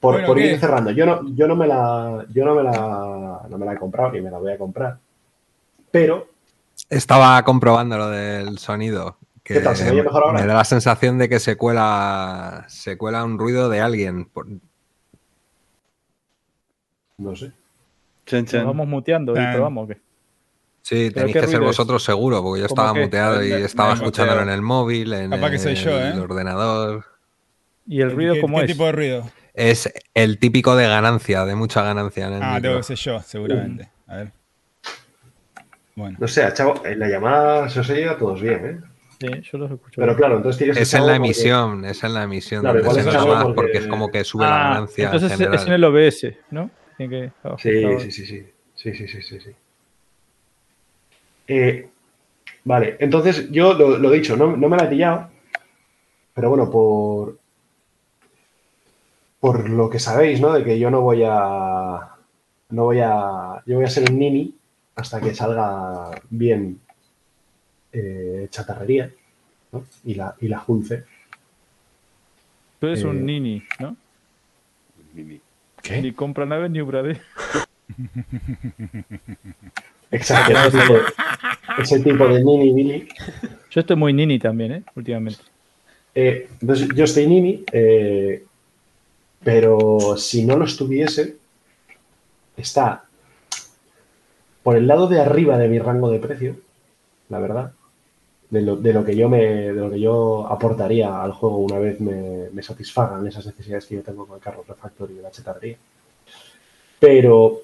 por, 0.00 0.14
Bueno, 0.14 0.26
por 0.26 0.38
ir 0.38 0.58
cerrando, 0.58 0.90
yo 0.90 1.06
no, 1.06 1.34
yo 1.34 1.48
no 1.48 1.56
me 1.56 1.66
la, 1.66 2.26
yo 2.32 2.44
no 2.44 2.54
me 2.54 2.62
la, 2.62 3.40
no 3.48 3.58
me 3.58 3.66
la 3.66 3.72
he 3.72 3.78
comprado 3.78 4.12
ni 4.12 4.20
me 4.20 4.30
la 4.30 4.38
voy 4.38 4.52
a 4.52 4.58
comprar. 4.58 4.98
Pero 5.90 6.28
Estaba 6.90 7.42
comprobando 7.42 7.96
lo 7.96 8.10
del 8.10 8.58
sonido. 8.58 9.18
Que 9.42 9.54
¿Qué 9.54 9.60
tal? 9.60 9.76
¿Se 9.76 9.84
me 9.84 9.90
oye 9.92 10.02
mejor 10.02 10.24
ahora? 10.24 10.40
me 10.40 10.46
da 10.46 10.54
la 10.54 10.64
sensación 10.64 11.18
de 11.18 11.28
que 11.28 11.38
se 11.40 11.56
cuela, 11.56 12.64
se 12.68 12.98
cuela 12.98 13.24
un 13.24 13.38
ruido 13.38 13.68
de 13.68 13.80
alguien. 13.80 14.26
Por- 14.26 14.46
no 17.18 17.34
sé. 17.34 17.52
Nos 18.32 18.64
vamos 18.64 18.86
muteando 18.88 19.32
y 19.32 19.46
probamos. 19.52 19.84
¿o 19.84 19.88
qué? 19.88 20.00
Sí, 20.82 21.10
¿Pero 21.12 21.26
tenéis 21.26 21.36
que 21.36 21.46
ser 21.52 21.60
es? 21.60 21.66
vosotros 21.66 22.02
seguro, 22.04 22.42
porque 22.42 22.60
yo 22.62 22.68
¿Cómo 22.68 22.82
estaba 22.82 22.98
muteado 23.00 23.44
y 23.44 23.52
estaba 23.52 23.94
escuchándolo 23.94 24.42
en 24.42 24.50
el 24.50 24.62
móvil, 24.62 25.12
en 25.12 25.30
Capaz 25.30 25.50
que 25.50 25.58
soy 25.58 25.74
yo, 25.74 25.98
el 25.98 26.16
¿eh? 26.16 26.20
ordenador. 26.20 27.04
¿Y 27.88 28.00
el 28.02 28.10
ruido 28.12 28.34
¿Qué, 28.34 28.40
cómo 28.40 28.58
qué 28.58 28.64
es? 28.64 28.70
tipo 28.72 28.86
de 28.86 28.92
ruido? 28.92 29.30
Es 29.54 29.92
el 30.14 30.38
típico 30.38 30.76
de 30.76 30.86
ganancia, 30.86 31.44
de 31.44 31.54
mucha 31.54 31.82
ganancia 31.82 32.26
en 32.28 32.34
el 32.34 32.42
Ah, 32.42 32.58
tengo 32.60 32.76
que 32.76 32.82
ser 32.82 32.96
yo, 32.98 33.20
seguramente. 33.20 33.88
A 34.06 34.16
ver. 34.16 34.32
Bueno. 35.94 36.18
No 36.20 36.28
sé, 36.28 36.46
chavo, 36.52 36.82
en 36.84 36.98
la 36.98 37.08
llamada 37.08 37.68
se 37.70 37.80
os 37.80 37.88
oye 37.90 38.08
a 38.08 38.18
todos 38.18 38.40
bien, 38.42 38.66
¿eh? 38.66 38.80
Sí, 39.18 39.28
yo 39.50 39.58
los 39.58 39.70
escucho. 39.70 39.98
Pero 40.00 40.14
claro, 40.14 40.36
entonces 40.36 40.58
tienes 40.58 40.76
Es 40.76 40.92
en 40.92 41.06
la 41.06 41.16
emisión, 41.16 41.84
es 41.86 42.04
en 42.04 42.12
la 42.12 42.24
emisión 42.24 42.60
Claro, 42.60 42.74
donde 42.82 42.90
igual 43.00 43.02
se 43.02 43.18
es 43.18 43.26
más 43.26 43.44
porque- 43.44 43.54
porque 43.54 43.78
es 43.78 43.86
como 43.86 44.10
que 44.10 44.24
sube 44.24 44.44
la 44.44 44.54
Ah, 44.56 44.68
ganancia 44.74 45.04
entonces 45.06 45.32
general. 45.32 45.54
es 45.54 45.66
en 45.66 45.72
el 45.72 45.84
OBS, 45.84 46.36
¿no? 46.50 46.70
Tiene 46.96 47.10
que 47.10 47.32
Sí, 47.58 47.84
ajustar. 47.84 48.00
sí, 48.00 48.10
sí, 48.10 48.26
sí. 48.26 48.46
Sí, 48.74 48.94
sí, 48.94 49.08
sí, 49.08 49.22
sí, 49.22 49.40
sí. 49.40 49.50
Eh, 51.48 51.88
vale, 52.64 52.96
entonces 53.00 53.50
yo 53.50 53.72
lo, 53.74 53.98
lo 53.98 54.10
dicho, 54.10 54.36
no, 54.36 54.56
no 54.56 54.68
me 54.68 54.76
la 54.76 54.84
he 54.84 54.88
pillado, 54.88 55.30
pero 56.34 56.48
bueno, 56.50 56.70
por, 56.70 57.38
por 59.40 59.68
lo 59.70 59.88
que 59.88 59.98
sabéis, 59.98 60.40
¿no? 60.40 60.52
De 60.52 60.64
que 60.64 60.78
yo 60.78 60.90
no 60.90 61.00
voy 61.02 61.22
a. 61.24 62.10
No 62.70 62.84
voy 62.84 63.00
a. 63.00 63.62
Yo 63.64 63.76
voy 63.76 63.84
a 63.84 63.90
ser 63.90 64.10
un 64.10 64.18
nini 64.18 64.54
hasta 64.96 65.20
que 65.20 65.34
salga 65.34 66.10
bien 66.30 66.80
eh, 67.92 68.48
chatarrería, 68.50 69.10
¿no? 69.72 69.84
Y 70.04 70.14
la, 70.14 70.34
y 70.40 70.48
la 70.48 70.58
junce. 70.58 71.04
Tú 72.80 72.86
eres 72.88 73.02
Eh, 73.02 73.06
un 73.06 73.24
nini, 73.24 73.62
¿no? 73.78 73.96
¿Qué? 75.86 76.02
Ni 76.02 76.12
compra 76.12 76.46
nave 76.46 76.68
ni 76.68 76.80
ubrade. 76.80 77.20
Exacto, 80.10 80.52
ese 80.52 80.78
tipo, 80.78 80.94
ese 81.78 82.00
tipo 82.00 82.28
de 82.28 82.44
nini 82.44 82.72
Billy. 82.72 83.08
Yo 83.70 83.80
estoy 83.80 83.96
muy 83.96 84.12
nini 84.12 84.38
también, 84.38 84.72
¿eh? 84.72 84.82
Últimamente. 84.94 85.42
Eh, 86.18 86.48
entonces, 86.62 86.88
yo 86.94 87.04
estoy 87.04 87.26
Nini, 87.26 87.62
eh, 87.70 88.42
pero 89.44 90.16
si 90.16 90.46
no 90.46 90.56
lo 90.56 90.64
estuviese, 90.64 91.36
está 92.56 93.04
por 94.62 94.78
el 94.78 94.86
lado 94.86 95.08
de 95.08 95.20
arriba 95.20 95.58
de 95.58 95.68
mi 95.68 95.78
rango 95.78 96.10
de 96.10 96.18
precio, 96.18 96.56
la 97.28 97.38
verdad. 97.38 97.72
De 98.50 98.62
lo, 98.62 98.76
de 98.76 98.92
lo 98.92 99.04
que 99.04 99.16
yo 99.16 99.28
me, 99.28 99.44
de 99.44 99.72
lo 99.72 99.90
que 99.90 100.00
yo 100.00 100.46
aportaría 100.48 101.22
al 101.22 101.32
juego 101.32 101.58
una 101.58 101.78
vez 101.78 102.00
me, 102.00 102.48
me 102.52 102.62
satisfagan 102.62 103.26
esas 103.26 103.46
necesidades 103.46 103.86
que 103.86 103.96
yo 103.96 104.02
tengo 104.02 104.26
con 104.26 104.36
el 104.36 104.42
carro 104.42 104.64
refactor 104.66 105.10
y 105.10 105.20
la 105.20 105.30
chatarrería. 105.30 105.76
Pero 107.00 107.60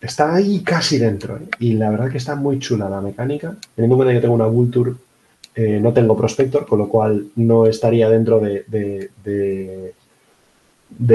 está 0.00 0.34
ahí 0.34 0.62
casi 0.62 0.98
dentro. 0.98 1.36
¿eh? 1.36 1.48
Y 1.60 1.74
la 1.74 1.90
verdad 1.90 2.10
que 2.10 2.18
está 2.18 2.34
muy 2.34 2.58
chula 2.58 2.88
la 2.88 3.00
mecánica. 3.00 3.56
Teniendo 3.74 3.94
en 3.94 3.98
cuenta 3.98 4.14
que 4.14 4.20
tengo 4.20 4.34
una 4.34 4.46
Vulture, 4.46 4.92
eh, 5.54 5.78
no 5.80 5.92
tengo 5.92 6.16
Prospector, 6.16 6.66
con 6.66 6.78
lo 6.78 6.88
cual 6.88 7.28
no 7.36 7.66
estaría 7.66 8.08
dentro 8.08 8.40
de, 8.40 8.64
de- 8.68 9.10
de- 9.24 9.94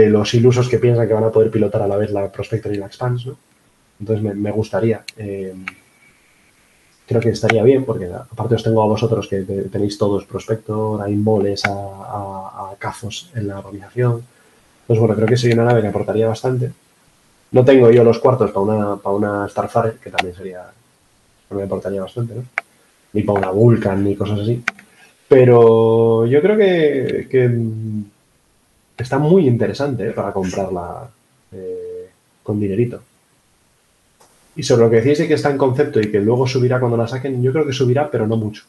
los 0.10 0.34
ilusos 0.34 0.68
que 0.70 0.80
piensan 0.80 1.08
que 1.08 1.14
van 1.14 1.24
a 1.24 1.32
poder 1.32 1.50
pilotar 1.52 1.82
a 1.82 1.88
la 1.88 1.96
vez 1.98 2.12
la 2.12 2.32
Prospector 2.32 2.74
y 2.74 2.78
la 2.78 2.88
Expanse. 2.88 3.32
Entonces 4.00 4.24
me, 4.24 4.34
me 4.34 4.52
gustaría. 4.52 5.04
eh, 5.18 5.54
creo 7.10 7.20
que 7.22 7.30
estaría 7.30 7.64
bien, 7.64 7.86
porque 7.86 8.06
aparte 8.06 8.54
os 8.56 8.64
tengo 8.64 8.84
a 8.84 8.88
vosotros 8.88 9.28
que 9.28 9.42
te- 9.42 9.64
tenéis 9.64 9.98
todos 9.98 10.26
Prospector, 10.26 11.02
hay 11.02 11.16
moles 11.16 11.66
a, 11.66 11.72
a- 11.74 12.76
cazos 12.78 13.30
en 13.36 13.48
la 13.48 13.58
organización. 13.60 14.24
Pues 14.88 15.00
bueno, 15.00 15.16
creo 15.16 15.28
que 15.28 15.36
sería 15.38 15.56
una 15.56 15.66
nave 15.66 15.82
que 15.82 15.88
aportaría 15.88 16.28
bastante. 16.28 16.72
No 17.52 17.66
tengo 17.66 17.90
yo 17.92 18.04
los 18.04 18.20
cuartos 18.20 18.52
para 18.52 18.62
una, 18.62 18.96
para 18.98 19.16
una 19.16 19.50
Starfire, 19.50 19.96
que 20.02 20.12
también 20.12 20.36
sería. 20.36 20.62
Me 21.50 21.64
aportaría 21.64 22.02
bastante, 22.02 22.36
¿no? 22.36 22.44
Ni 23.14 23.24
para 23.24 23.40
una 23.40 23.50
Vulcan, 23.50 24.04
ni 24.04 24.16
cosas 24.16 24.40
así. 24.42 24.64
Pero 25.28 26.26
yo 26.28 26.42
creo 26.42 26.58
que, 26.58 27.28
está 28.98 29.18
muy 29.18 29.48
interesante 29.48 30.10
¿eh? 30.10 30.12
para 30.12 30.32
comprarla 30.32 31.10
eh, 31.52 32.10
con 32.44 32.60
dinerito. 32.60 33.02
Y 34.60 34.64
sobre 34.64 34.84
lo 34.84 34.90
que 34.90 34.98
decís 35.00 35.20
de 35.20 35.28
que 35.30 35.36
está 35.36 35.50
en 35.52 35.58
concepto 35.58 36.02
y 36.02 36.12
que 36.12 36.20
luego 36.20 36.46
subirá 36.46 36.82
cuando 36.82 36.98
la 36.98 37.08
saquen, 37.08 37.42
yo 37.42 37.54
creo 37.54 37.66
que 37.66 37.72
subirá, 37.72 38.12
pero 38.12 38.28
no 38.28 38.36
mucho. 38.36 38.64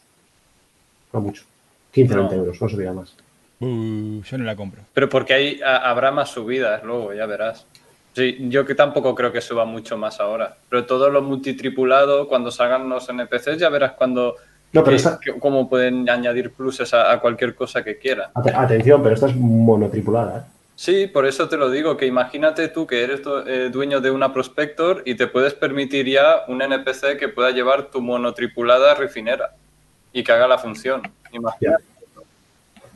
No 1.13 1.21
mucho. 1.21 1.43
15, 1.91 2.15
No. 2.15 2.21
20 2.21 2.37
euros, 2.37 2.63
no 2.63 2.69
subirá 2.69 2.93
más. 2.93 3.13
Uh, 3.59 4.23
yo 4.23 4.39
no 4.39 4.45
la 4.45 4.55
compro. 4.55 4.83
Pero 4.95 5.09
porque 5.09 5.35
ahí 5.35 5.61
a- 5.61 5.91
habrá 5.91 6.13
más 6.13 6.29
subidas 6.31 6.85
luego, 6.85 7.13
ya 7.13 7.27
verás. 7.27 7.67
Sí, 8.15 8.37
yo 8.49 8.65
que 8.65 8.77
tampoco 8.77 9.17
creo 9.17 9.33
que 9.33 9.41
suba 9.41 9.65
mucho 9.65 9.97
más 9.99 10.21
ahora. 10.21 10.57
Pero 10.69 10.87
todo 10.87 11.11
lo 11.11 11.23
multitripulado, 11.23 12.29
cuando 12.29 12.53
salgan 12.53 12.89
los 12.89 13.09
NPCs, 13.09 13.59
ya 13.59 13.69
verás 13.69 13.93
cuando 13.95 14.37
No, 14.73 14.85
pero 14.85 14.95
esta, 14.95 15.19
cómo 15.41 15.69
pueden 15.69 16.09
añadir 16.09 16.53
pluses 16.53 16.95
a, 16.95 17.11
a 17.11 17.21
cualquier 17.21 17.57
cosa 17.57 17.83
que 17.83 17.99
quieran. 17.99 18.31
ate- 18.35 18.55
atención, 18.55 19.03
pero 19.03 19.17
esta 19.17 19.27
es 19.27 19.35
monotripulada, 19.35 20.39
¿eh? 20.39 20.43
Sí, 20.81 21.07
por 21.07 21.27
eso 21.27 21.47
te 21.47 21.59
lo 21.59 21.71
digo, 21.71 21.99
que 21.99 22.07
imagínate 22.07 22.69
tú 22.69 22.87
que 22.87 23.03
eres 23.03 23.21
eh, 23.47 23.69
dueño 23.71 24.01
de 24.01 24.11
una 24.11 24.33
Prospector 24.33 25.03
y 25.05 25.15
te 25.15 25.27
puedes 25.27 25.53
permitir 25.53 26.09
ya 26.09 26.45
un 26.49 26.63
NPC 26.63 27.19
que 27.19 27.29
pueda 27.29 27.51
llevar 27.51 27.91
tu 27.91 28.01
monotripulada 28.01 28.95
refinera 28.95 29.55
y 30.11 30.25
que 30.25 30.33
haga 30.33 30.49
la 30.49 30.57
función. 30.57 31.03
Imagínate. 31.33 31.85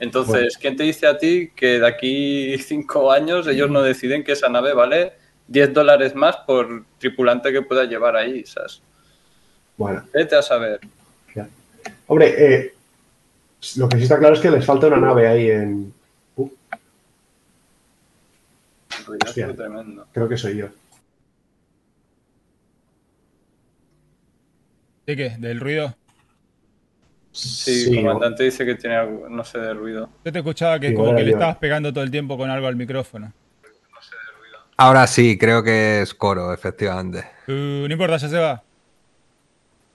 Entonces, 0.01 0.57
¿quién 0.57 0.79
te 0.79 0.85
dice 0.85 1.07
a 1.07 1.19
ti 1.19 1.51
que 1.55 1.79
de 1.79 1.87
aquí 1.87 2.57
cinco 2.57 3.13
años 3.13 3.47
ellos 3.49 3.69
no 3.69 3.83
deciden 3.83 4.25
que 4.25 4.33
esa 4.33 4.49
nave 4.49 4.73
vale 4.73 5.13
10 5.49 5.75
dólares 5.75 6.15
más 6.15 6.39
por 6.39 6.85
tripulante 6.97 7.53
que 7.53 7.61
pueda 7.61 7.85
llevar 7.85 8.17
ahí? 8.17 8.47
¿sabes? 8.47 8.81
Bueno, 9.77 10.03
Vete 10.11 10.37
a 10.37 10.41
saber. 10.41 10.81
hombre, 12.07 12.35
eh, 12.39 12.75
lo 13.77 13.91
que 13.91 13.99
sí 13.99 14.05
está 14.05 14.19
claro 14.19 14.37
es 14.37 14.41
que 14.41 14.51
les 14.51 14.65
falta 14.65 14.87
una 14.87 14.97
nave 14.97 15.29
ahí 15.29 15.51
en. 15.51 15.93
Uh, 16.37 16.49
Ruidazo 19.07 19.31
Hostia. 19.31 19.55
tremendo. 19.55 20.07
creo 20.13 20.29
que 20.29 20.37
soy 20.37 20.57
yo. 20.57 20.69
¿De 25.07 25.17
qué? 25.17 25.37
¿Del 25.39 25.61
ruido? 25.61 25.95
Sí, 27.33 27.91
el 27.91 28.05
comandante 28.05 28.45
dice 28.45 28.65
que 28.65 28.77
tiene 28.77 28.97
algo, 28.97 29.29
no 29.29 29.45
sé, 29.45 29.59
de 29.59 29.75
ruido. 29.75 30.09
Yo 30.25 30.33
te 30.33 30.39
escuchaba 30.39 30.79
que 30.79 30.95
como 30.95 31.15
que 31.17 31.25
le 31.25 31.33
estabas 31.33 31.57
pegando 31.57 31.93
todo 31.93 32.05
el 32.05 32.11
tiempo 32.11 32.39
con 32.39 32.49
algo 32.49 32.69
al 32.69 32.77
micrófono. 32.77 33.33
Ahora 34.77 35.07
sí, 35.07 35.37
creo 35.37 35.63
que 35.63 36.03
es 36.03 36.15
coro, 36.15 36.53
efectivamente. 36.53 37.25
Uh, 37.49 37.87
no 37.87 37.93
importa, 37.93 38.17
ya 38.17 38.29
se 38.29 38.39
va. 38.39 38.63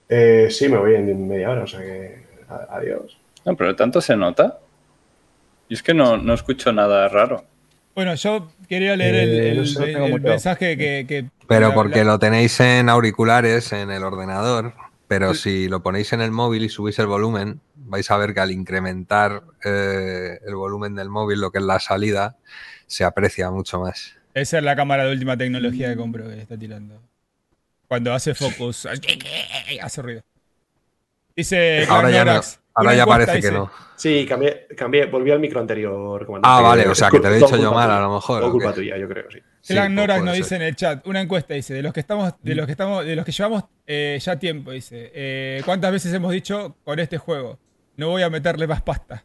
Eh, 0.08 0.48
sí, 0.50 0.68
me 0.68 0.76
voy 0.76 0.94
en 0.94 1.28
media 1.28 1.50
hora, 1.50 1.62
o 1.62 1.66
sea 1.66 1.80
que. 1.80 2.24
Adiós. 2.70 3.18
No, 3.44 3.56
pero 3.56 3.74
tanto 3.76 4.00
se 4.00 4.16
nota. 4.16 4.58
Y 5.68 5.74
es 5.74 5.82
que 5.82 5.94
no, 5.94 6.16
no 6.16 6.34
escucho 6.34 6.72
nada 6.72 7.08
raro. 7.08 7.44
Bueno, 8.00 8.14
yo 8.14 8.50
quería 8.66 8.96
leer 8.96 9.14
el, 9.14 9.28
Eh, 9.28 9.50
el- 9.50 10.12
el 10.14 10.20
mensaje 10.22 10.78
que... 10.78 11.04
que- 11.06 11.28
Pero 11.46 11.74
porque 11.74 12.02
lo 12.02 12.18
tenéis 12.18 12.58
en 12.60 12.88
auriculares, 12.88 13.74
en 13.74 13.90
el 13.90 14.04
ordenador, 14.04 14.72
pero 15.06 15.34
si 15.34 15.68
lo 15.68 15.82
ponéis 15.82 16.14
en 16.14 16.22
el 16.22 16.30
móvil 16.30 16.64
y 16.64 16.70
subís 16.70 16.98
el 16.98 17.08
volumen, 17.08 17.60
vais 17.74 18.10
a 18.10 18.16
ver 18.16 18.32
que 18.32 18.40
al 18.40 18.52
incrementar 18.52 19.42
eh, 19.62 20.38
el 20.46 20.54
volumen 20.54 20.94
del 20.94 21.10
móvil, 21.10 21.42
lo 21.42 21.50
que 21.52 21.58
es 21.58 21.64
la 21.64 21.78
salida, 21.78 22.38
se 22.86 23.04
aprecia 23.04 23.50
mucho 23.50 23.80
más. 23.80 24.14
Esa 24.32 24.56
es 24.56 24.64
la 24.64 24.74
cámara 24.74 25.04
de 25.04 25.12
última 25.12 25.36
tecnología 25.36 25.90
que 25.90 25.96
compro 25.96 26.26
que 26.26 26.40
está 26.40 26.56
tirando. 26.56 27.02
Cuando 27.86 28.14
hace 28.14 28.34
focus, 28.34 28.86
hace 29.82 30.00
ruido. 30.00 30.22
Dice 31.36 31.84
Ahora 31.86 32.10
ya, 32.10 32.24
no, 32.24 32.40
ahora 32.80 32.94
ya 32.94 33.06
parece 33.06 33.40
que 33.40 33.50
no. 33.50 33.70
Sí, 33.96 34.24
cambié, 34.26 34.66
cambié, 34.76 35.06
volví 35.06 35.30
al 35.30 35.40
micro 35.40 35.60
anterior, 35.60 36.24
comandante. 36.24 36.58
Ah, 36.58 36.62
vale, 36.62 36.88
o 36.88 36.94
sea, 36.94 37.10
que 37.10 37.20
te 37.20 37.28
lo 37.28 37.34
he 37.34 37.38
dicho 37.38 37.56
yo 37.58 37.72
mal, 37.72 37.86
tuya. 37.86 37.98
a 37.98 38.00
lo 38.00 38.14
mejor. 38.14 38.40
Todo 38.40 38.48
¿o 38.48 38.52
culpa 38.52 38.72
tuya, 38.72 38.96
yo 38.96 39.06
creo, 39.06 39.30
sí. 39.30 39.38
Sí, 39.60 39.74
Clan 39.74 39.94
pues 39.94 40.08
nos 40.08 40.24
ser. 40.24 40.42
dice 40.42 40.56
en 40.56 40.62
el 40.62 40.74
chat, 40.74 41.06
una 41.06 41.20
encuesta 41.20 41.52
dice, 41.52 41.74
de 41.74 41.82
los 41.82 41.92
que 41.92 42.00
estamos, 42.00 42.32
de 42.42 42.54
los 42.54 42.64
que 42.64 42.72
estamos, 42.72 43.04
de 43.04 43.14
los 43.14 43.26
que 43.26 43.32
llevamos 43.32 43.64
eh, 43.86 44.18
ya 44.18 44.38
tiempo, 44.38 44.70
dice, 44.70 45.10
eh, 45.14 45.62
¿cuántas 45.66 45.92
veces 45.92 46.14
hemos 46.14 46.32
dicho 46.32 46.76
con 46.82 46.98
este 46.98 47.18
juego? 47.18 47.58
No 47.96 48.08
voy 48.08 48.22
a 48.22 48.30
meterle 48.30 48.66
más 48.66 48.80
pasta. 48.80 49.22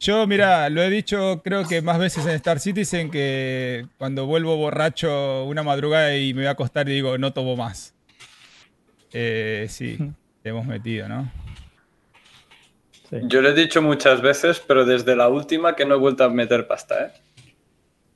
Yo, 0.00 0.26
mira, 0.26 0.68
lo 0.68 0.82
he 0.82 0.90
dicho 0.90 1.40
creo 1.42 1.66
que 1.66 1.82
más 1.82 1.98
veces 1.98 2.24
en 2.26 2.32
Star 2.32 2.60
Citizen 2.60 3.10
que 3.10 3.86
cuando 3.96 4.26
vuelvo 4.26 4.56
borracho 4.56 5.44
una 5.44 5.62
madrugada 5.62 6.14
y 6.14 6.34
me 6.34 6.42
voy 6.42 6.48
a 6.48 6.50
acostar 6.50 6.88
y 6.88 6.92
digo, 6.92 7.18
no 7.18 7.32
tomo 7.32 7.56
más. 7.56 7.94
Eh, 9.12 9.66
sí, 9.68 9.96
le 10.44 10.50
hemos 10.50 10.66
metido, 10.66 11.08
¿no? 11.08 11.30
Sí. 13.10 13.16
Yo 13.22 13.40
lo 13.40 13.48
he 13.50 13.54
dicho 13.54 13.80
muchas 13.80 14.20
veces, 14.20 14.62
pero 14.66 14.84
desde 14.84 15.16
la 15.16 15.28
última 15.28 15.74
que 15.74 15.86
no 15.86 15.94
he 15.94 15.98
vuelto 15.98 16.24
a 16.24 16.28
meter 16.28 16.66
pasta, 16.66 17.06
¿eh? 17.06 17.12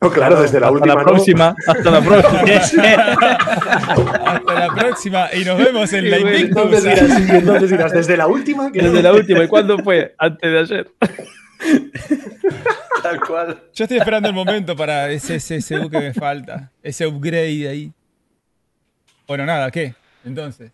No, 0.02 0.10
claro, 0.10 0.42
desde 0.42 0.58
la 0.58 0.66
hasta 0.66 0.74
última. 0.74 0.94
la 0.94 1.00
no. 1.00 1.06
próxima. 1.06 1.54
Hasta 1.64 1.90
la 1.92 2.00
próxima. 2.00 2.82
Hasta 4.26 4.54
la 4.54 4.74
próxima 4.74 5.28
y 5.32 5.44
nos 5.44 5.58
vemos 5.58 5.92
en 5.92 6.10
la 6.10 6.18
Y, 6.18 6.22
Invictus. 6.22 6.64
Entonces 6.64 6.82
dirás, 6.82 7.30
entonces 7.30 7.70
dirás, 7.70 7.92
desde 7.92 8.16
la 8.16 8.26
última. 8.26 8.72
que 8.72 8.82
Desde 8.82 9.00
la 9.00 9.12
última. 9.12 9.44
¿Y 9.44 9.48
cuándo 9.48 9.78
fue? 9.78 10.12
Antes 10.18 10.50
de 10.50 10.58
ayer. 10.58 10.90
Tal 13.02 13.20
cual. 13.20 13.62
Yo 13.72 13.84
estoy 13.84 13.98
esperando 13.98 14.28
el 14.28 14.34
momento 14.34 14.74
para 14.74 15.08
ese 15.08 15.36
CSU 15.36 15.88
que 15.88 16.00
me 16.00 16.12
falta. 16.12 16.72
Ese 16.82 17.06
upgrade 17.06 17.68
ahí. 17.68 17.92
Bueno, 19.28 19.46
nada, 19.46 19.70
¿qué? 19.70 19.94
Entonces. 20.24 20.72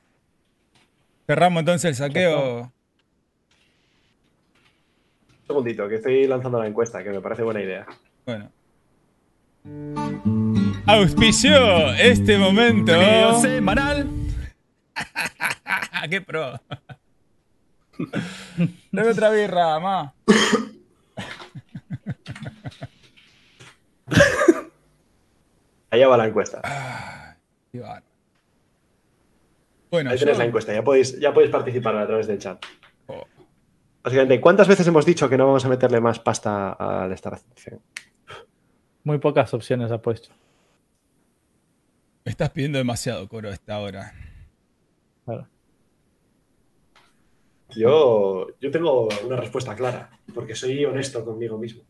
Cerramos 1.26 1.60
entonces 1.60 1.90
el 1.90 1.96
saqueo. 1.96 2.72
Un 5.48 5.54
segundito, 5.54 5.88
que 5.88 5.94
estoy 5.94 6.26
lanzando 6.26 6.58
la 6.60 6.66
encuesta, 6.66 7.02
que 7.02 7.08
me 7.08 7.22
parece 7.22 7.42
buena 7.42 7.62
idea. 7.62 7.86
Bueno. 8.26 8.50
Auspició 10.86 11.94
este 11.94 12.36
momento. 12.36 12.92
semanal. 13.40 14.06
¡Qué 16.10 16.20
pro! 16.20 16.60
Dame 18.92 19.08
otra 19.08 19.30
birra, 19.30 19.80
ma. 19.80 20.12
Allá 25.90 26.08
va 26.08 26.16
la 26.18 26.26
encuesta. 26.26 26.60
Bueno, 29.90 30.10
Ahí 30.10 30.18
yo, 30.18 30.20
tenéis 30.20 30.38
la 30.38 30.44
encuesta, 30.44 30.74
ya 30.74 30.84
podéis, 30.84 31.18
ya 31.18 31.32
podéis 31.32 31.50
participar 31.50 31.96
a 31.96 32.06
través 32.06 32.26
del 32.26 32.38
chat. 32.38 32.62
Básicamente, 34.08 34.40
¿cuántas 34.40 34.66
veces 34.66 34.86
hemos 34.86 35.04
dicho 35.04 35.28
que 35.28 35.36
no 35.36 35.46
vamos 35.46 35.66
a 35.66 35.68
meterle 35.68 36.00
más 36.00 36.18
pasta 36.18 36.72
al 36.72 37.12
Star 37.12 37.38
Citizen? 37.38 37.78
Muy 39.04 39.18
pocas 39.18 39.52
opciones 39.52 39.92
ha 39.92 40.00
puesto. 40.00 40.30
me 42.24 42.30
estás 42.30 42.48
pidiendo 42.48 42.78
demasiado, 42.78 43.28
Coro, 43.28 43.50
a 43.50 43.52
esta 43.52 43.78
hora. 43.78 44.14
Claro. 45.26 45.46
Yo, 47.76 48.46
yo 48.58 48.70
tengo 48.70 49.10
una 49.26 49.36
respuesta 49.36 49.76
clara, 49.76 50.08
porque 50.34 50.54
soy 50.54 50.86
honesto 50.86 51.22
conmigo 51.22 51.58
mismo. 51.58 51.82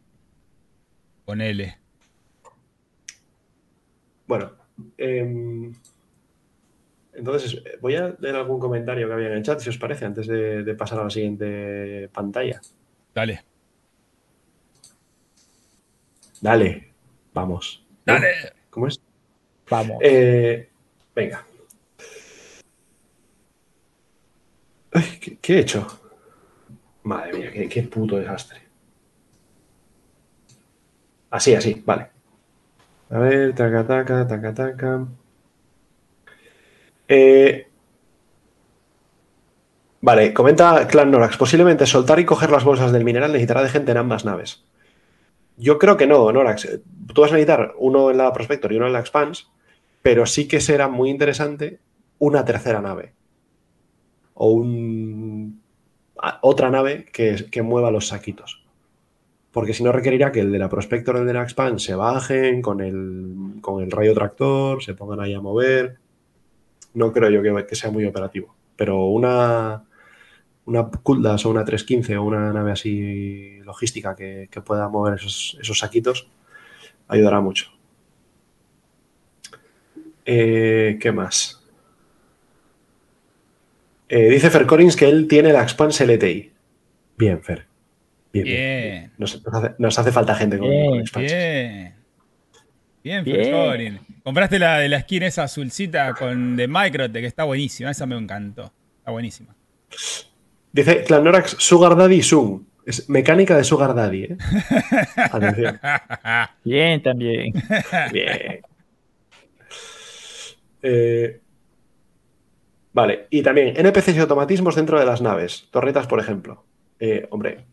Ponele. 1.25 1.79
Bueno, 4.27 4.57
em, 4.97 5.73
entonces 7.19 7.63
voy 7.81 7.97
a 7.97 8.17
leer 8.19 8.37
algún 8.37 8.59
comentario 8.59 9.07
que 9.07 9.13
había 9.13 9.29
en 9.29 9.35
el 9.35 9.43
chat, 9.43 9.61
si 9.61 9.69
os 9.69 9.79
parece, 9.79 10.05
antes 10.05 10.27
de, 10.27 10.63
de 10.63 10.75
pasar 10.75 11.01
a 11.01 11.05
la 11.05 11.11
siguiente 11.11 12.09
pantalla. 12.13 12.61
Dale. 13.15 13.45
Dale, 16.41 16.93
vamos. 17.33 17.85
Dale. 18.05 18.29
¿Cómo 18.71 18.87
es? 18.87 19.01
Vamos. 19.69 19.99
Eh, 20.01 20.71
venga. 21.15 21.45
Ay, 24.93 25.19
¿Qué, 25.21 25.39
qué 25.39 25.55
he 25.55 25.61
hecho? 25.61 25.87
Madre 27.03 27.33
mía, 27.33 27.53
qué, 27.53 27.69
qué 27.69 27.83
puto 27.83 28.17
desastre. 28.17 28.63
Así, 31.31 31.55
así, 31.55 31.83
vale. 31.85 32.09
A 33.11 33.19
ver, 33.19 33.55
taca, 33.55 33.87
taca, 33.87 34.27
taca, 34.27 34.55
taca. 34.55 35.07
Eh, 37.09 37.69
Vale, 40.01 40.33
comenta 40.33 40.87
Clan 40.87 41.11
Norax. 41.11 41.37
Posiblemente 41.37 41.87
soltar 41.87 42.21
y 42.21 42.25
coger 42.25 42.51
las 42.51 42.65
bolsas 42.65 42.93
del 42.93 43.05
mineral 43.05 43.33
necesitará 43.33 43.63
de 43.63 43.69
gente 43.69 43.91
en 43.91 43.99
ambas 43.99 44.25
naves. 44.25 44.65
Yo 45.57 45.79
creo 45.79 45.97
que 45.97 46.07
no, 46.07 46.31
Norax. 46.31 46.81
Tú 47.13 47.21
vas 47.21 47.33
a 47.33 47.35
necesitar 47.35 47.75
uno 47.79 48.11
en 48.11 48.19
la 48.19 48.33
Prospector 48.33 48.73
y 48.73 48.77
uno 48.77 48.87
en 48.87 48.93
la 48.93 49.01
Expanse, 49.01 49.47
pero 50.03 50.25
sí 50.25 50.47
que 50.47 50.61
será 50.61 50.89
muy 50.89 51.11
interesante 51.11 51.81
una 52.19 52.45
tercera 52.45 52.81
nave. 52.81 53.13
O 54.35 54.53
un, 54.53 55.61
otra 56.43 56.71
nave 56.71 57.07
que, 57.13 57.63
mueva 57.63 57.91
los 57.91 58.07
saquitos. 58.07 58.63
Porque 59.51 59.75
si 59.75 59.83
no 59.83 59.91
requerirá 59.91 60.31
que 60.31 60.41
el 60.41 60.53
de 60.53 60.61
la 60.61 60.69
Prospector 60.69 61.17
y 61.17 61.19
el 61.21 61.27
de 61.27 61.33
la 61.33 61.43
Expanse 61.43 61.87
se 61.87 61.95
bajen 61.97 62.63
con 62.63 62.81
el, 62.81 63.61
con 63.61 63.83
el 63.83 63.91
rayo 63.91 64.15
tractor, 64.15 64.81
se 64.81 64.95
pongan 64.95 65.21
ahí 65.21 65.35
a 65.35 65.41
mover. 65.41 65.97
No 66.99 67.13
creo 67.13 67.31
yo 67.31 67.43
que, 67.43 67.65
que 67.65 67.77
sea 67.77 67.93
muy 67.93 68.05
operativo. 68.05 68.57
Pero 68.75 69.07
una, 69.07 69.85
una 70.65 70.91
Kuldas 70.91 71.47
o 71.47 71.51
una 71.51 71.65
315 71.65 72.17
o 72.17 72.25
una 72.25 72.53
nave 72.53 72.73
así 72.73 73.61
logística 73.63 74.17
que, 74.17 74.49
que 74.51 74.61
pueda 74.61 74.89
mover 74.89 75.15
esos, 75.15 75.57
esos 75.61 75.79
saquitos 75.79 76.29
ayudará 77.07 77.41
mucho. 77.41 77.71
Eh, 80.27 80.99
¿Qué 81.01 81.13
más? 81.13 81.65
Eh, 84.09 84.29
dice 84.31 84.51
Fer 84.51 84.67
Collins 84.67 84.97
que 84.97 85.09
él 85.09 85.29
tiene 85.29 85.53
la 85.53 85.63
Expanse 85.63 86.05
LTI. 86.05 86.53
Bien, 87.17 87.41
Fer. 87.45 87.67
Bien, 88.33 88.45
bien. 88.45 88.57
Bien. 88.57 89.13
Nos, 89.19 89.41
nos 89.45 89.55
hace, 89.55 89.75
nos 89.79 89.99
hace 90.01 90.11
falta 90.11 90.35
gente 90.35 90.59
con, 90.59 90.69
Bien, 90.69 90.91
con 90.91 91.01
Expanse. 91.01 91.35
Bien. 91.35 91.98
Bien, 93.03 93.25
Bien. 93.25 93.45
Fercorin. 93.45 94.01
Compraste 94.23 94.59
la 94.59 94.79
de 94.79 94.89
la 94.89 95.01
skin 95.01 95.23
esa 95.23 95.45
azulcita 95.45 96.15
con 96.15 96.57
de 96.57 96.69
Microtech, 96.69 97.23
que 97.23 97.27
está 97.27 97.45
buenísima. 97.45 97.91
Esa 97.91 98.07
me 98.07 98.17
encantó. 98.17 98.73
Está 98.99 99.11
buenísima. 99.11 99.55
Dice 100.73 101.05
Clanorax 101.05 101.57
Sugar 101.59 101.97
Daddy 101.97 102.23
Zoom. 102.23 102.65
Es 102.85 103.09
mecánica 103.09 103.57
de 103.57 103.65
Sugar 103.65 103.95
Daddy, 103.95 104.25
¿eh? 104.25 104.37
Atención. 105.17 105.79
Bien, 106.65 107.03
también. 107.03 107.53
Bien. 108.13 108.61
Eh, 110.83 111.41
vale, 112.93 113.27
y 113.31 113.43
también 113.43 113.75
NPCs 113.77 114.17
y 114.17 114.21
automatismos 114.21 114.75
dentro 114.77 114.99
de 114.99 115.05
las 115.05 115.21
naves. 115.21 115.69
Torretas, 115.71 116.07
por 116.07 116.21
ejemplo. 116.21 116.65
Eh, 116.99 117.27
hombre, 117.31 117.67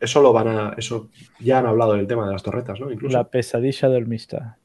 eso 0.00 0.22
lo 0.22 0.32
van 0.32 0.48
a. 0.48 0.74
Eso 0.76 1.10
ya 1.38 1.58
han 1.58 1.66
hablado 1.66 1.92
del 1.92 2.06
tema 2.06 2.26
de 2.26 2.32
las 2.32 2.42
torretas, 2.42 2.80
¿no? 2.80 2.90
Incluso. 2.90 3.16
La 3.16 3.24
pesadilla 3.24 3.88
dormista. 3.88 4.56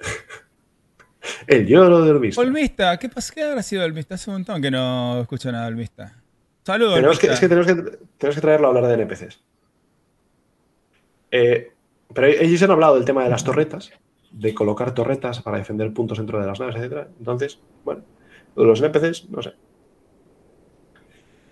El 1.46 1.66
lloro 1.66 2.04
del 2.04 2.18
visto. 2.18 2.40
Olmista, 2.40 2.98
¿qué 2.98 3.08
pasa? 3.08 3.32
¿Qué 3.34 3.42
habrá 3.42 3.62
sido 3.62 3.84
Olmista? 3.84 4.16
Hace 4.16 4.30
un 4.30 4.36
montón 4.36 4.60
que 4.60 4.70
no 4.70 5.20
escucho 5.20 5.50
nada 5.52 5.64
de 5.64 5.70
Olmista. 5.70 6.16
Saludos, 6.64 6.96
Tenemos 6.96 7.18
que, 7.18 7.26
Olmista. 7.28 7.34
es 7.34 7.40
que 7.40 7.48
tenemos 7.48 7.66
que, 7.66 7.98
tenemos 8.18 8.34
que 8.34 8.40
traerlo 8.40 8.66
a 8.66 8.70
hablar 8.70 8.86
de 8.86 8.94
NPCs. 9.02 9.40
Eh, 11.30 11.72
pero 12.12 12.26
ellos 12.26 12.62
han 12.62 12.70
hablado 12.70 12.96
del 12.96 13.04
tema 13.04 13.22
de 13.24 13.30
las 13.30 13.44
torretas, 13.44 13.92
de 14.32 14.54
colocar 14.54 14.94
torretas 14.94 15.40
para 15.42 15.58
defender 15.58 15.92
puntos 15.92 16.18
dentro 16.18 16.40
de 16.40 16.46
las 16.46 16.58
naves, 16.58 16.76
etc. 16.76 17.08
Entonces, 17.18 17.60
bueno, 17.84 18.02
lo 18.56 18.62
de 18.62 18.68
los 18.68 18.80
NPCs, 18.80 19.30
no 19.30 19.42
sé. 19.42 19.54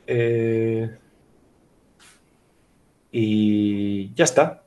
Eh, 0.07 0.91
y 3.13 4.13
ya 4.15 4.25
está. 4.25 4.63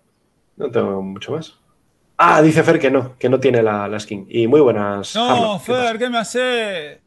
No 0.57 0.69
tengo 0.71 1.01
mucho 1.01 1.31
más. 1.33 1.57
Ah, 2.17 2.41
dice 2.41 2.61
Fer 2.63 2.79
que 2.79 2.91
no, 2.91 3.17
que 3.17 3.29
no 3.29 3.39
tiene 3.39 3.63
la, 3.63 3.87
la 3.87 3.99
skin. 3.99 4.27
Y 4.29 4.47
muy 4.47 4.61
buenas. 4.61 5.15
No, 5.15 5.29
Harlock, 5.29 5.63
¿qué 5.65 5.71
pasa? 5.71 5.87
Fer, 5.89 5.97
¿qué 5.99 6.09
me 6.09 6.17
hace? 6.19 7.01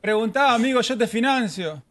Preguntá, 0.00 0.54
amigo, 0.54 0.80
yo 0.80 0.98
te 0.98 1.06
financio. 1.06 1.82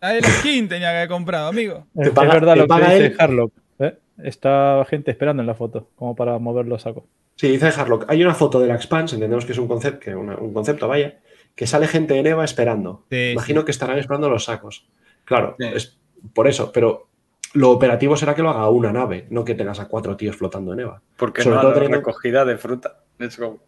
La 0.00 0.10
de 0.10 0.20
la 0.20 0.28
skin 0.40 0.68
tenía 0.68 0.90
que 0.90 0.96
haber 0.98 1.08
comprado, 1.08 1.48
amigo. 1.48 1.86
Te 1.94 2.02
es 2.08 2.10
paga- 2.10 2.34
verdad 2.34 2.52
te 2.54 2.58
lo 2.60 2.64
que 2.64 2.68
paga 2.68 2.90
dice 2.92 3.06
él. 3.06 3.16
Harlock. 3.18 3.52
¿eh? 3.78 3.98
Está 4.18 4.84
gente 4.88 5.10
esperando 5.10 5.42
en 5.42 5.46
la 5.46 5.54
foto, 5.54 5.88
como 5.96 6.14
para 6.14 6.38
mover 6.38 6.66
los 6.66 6.82
sacos. 6.82 7.04
Sí, 7.36 7.48
dice 7.48 7.68
Harlock. 7.68 8.04
Hay 8.08 8.22
una 8.22 8.34
foto 8.34 8.60
de 8.60 8.68
la 8.68 8.74
Expanse, 8.74 9.14
entendemos 9.16 9.44
que 9.46 9.52
es 9.52 9.58
un 9.58 9.68
concepto, 9.68 10.00
que 10.00 10.14
una- 10.14 10.36
un 10.36 10.52
concepto, 10.52 10.86
vaya, 10.88 11.20
que 11.54 11.66
sale 11.66 11.86
gente 11.86 12.16
en 12.18 12.26
EVA 12.26 12.44
esperando. 12.44 13.04
Sí, 13.10 13.30
Imagino 13.32 13.64
que 13.64 13.70
estarán 13.70 13.98
esperando 13.98 14.28
los 14.28 14.44
sacos. 14.44 14.86
Claro, 15.24 15.56
Sí. 15.58 15.66
es 15.74 15.98
por 16.34 16.46
eso, 16.48 16.70
pero 16.72 17.08
lo 17.54 17.70
operativo 17.70 18.16
será 18.16 18.34
que 18.34 18.42
lo 18.42 18.50
haga 18.50 18.68
una 18.70 18.92
nave, 18.92 19.26
no 19.30 19.44
que 19.44 19.54
tengas 19.54 19.78
a 19.80 19.88
cuatro 19.88 20.16
tíos 20.16 20.36
flotando 20.36 20.72
en 20.72 20.80
EVA. 20.80 21.02
Porque 21.16 21.42
Sobre 21.42 21.54
no 21.54 21.60
a 21.60 21.62
todo 21.62 21.74
teniendo- 21.74 21.96
recogida 21.98 22.44
de 22.44 22.56
fruta. 22.58 23.00
Let's 23.18 23.38
go. 23.38 23.60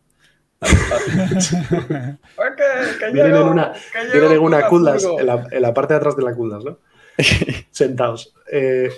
Ok, 2.37 2.61
que 2.99 3.13
Vienen 3.13 3.33
llego, 3.33 3.41
en 3.47 3.49
una, 3.49 3.73
vienen 4.13 4.33
en 4.33 4.39
una 4.39 4.69
fuego. 4.69 5.21
en 5.21 5.27
la, 5.27 5.47
en 5.51 5.63
la 5.63 5.75
parte 5.75 5.95
de 5.95 5.99
atrás 5.99 6.17
de 6.17 6.23
la 6.23 6.35
Kuldas, 6.35 6.65
¿no? 6.65 6.79
Sentados. 7.71 8.35
Eh, 8.51 8.89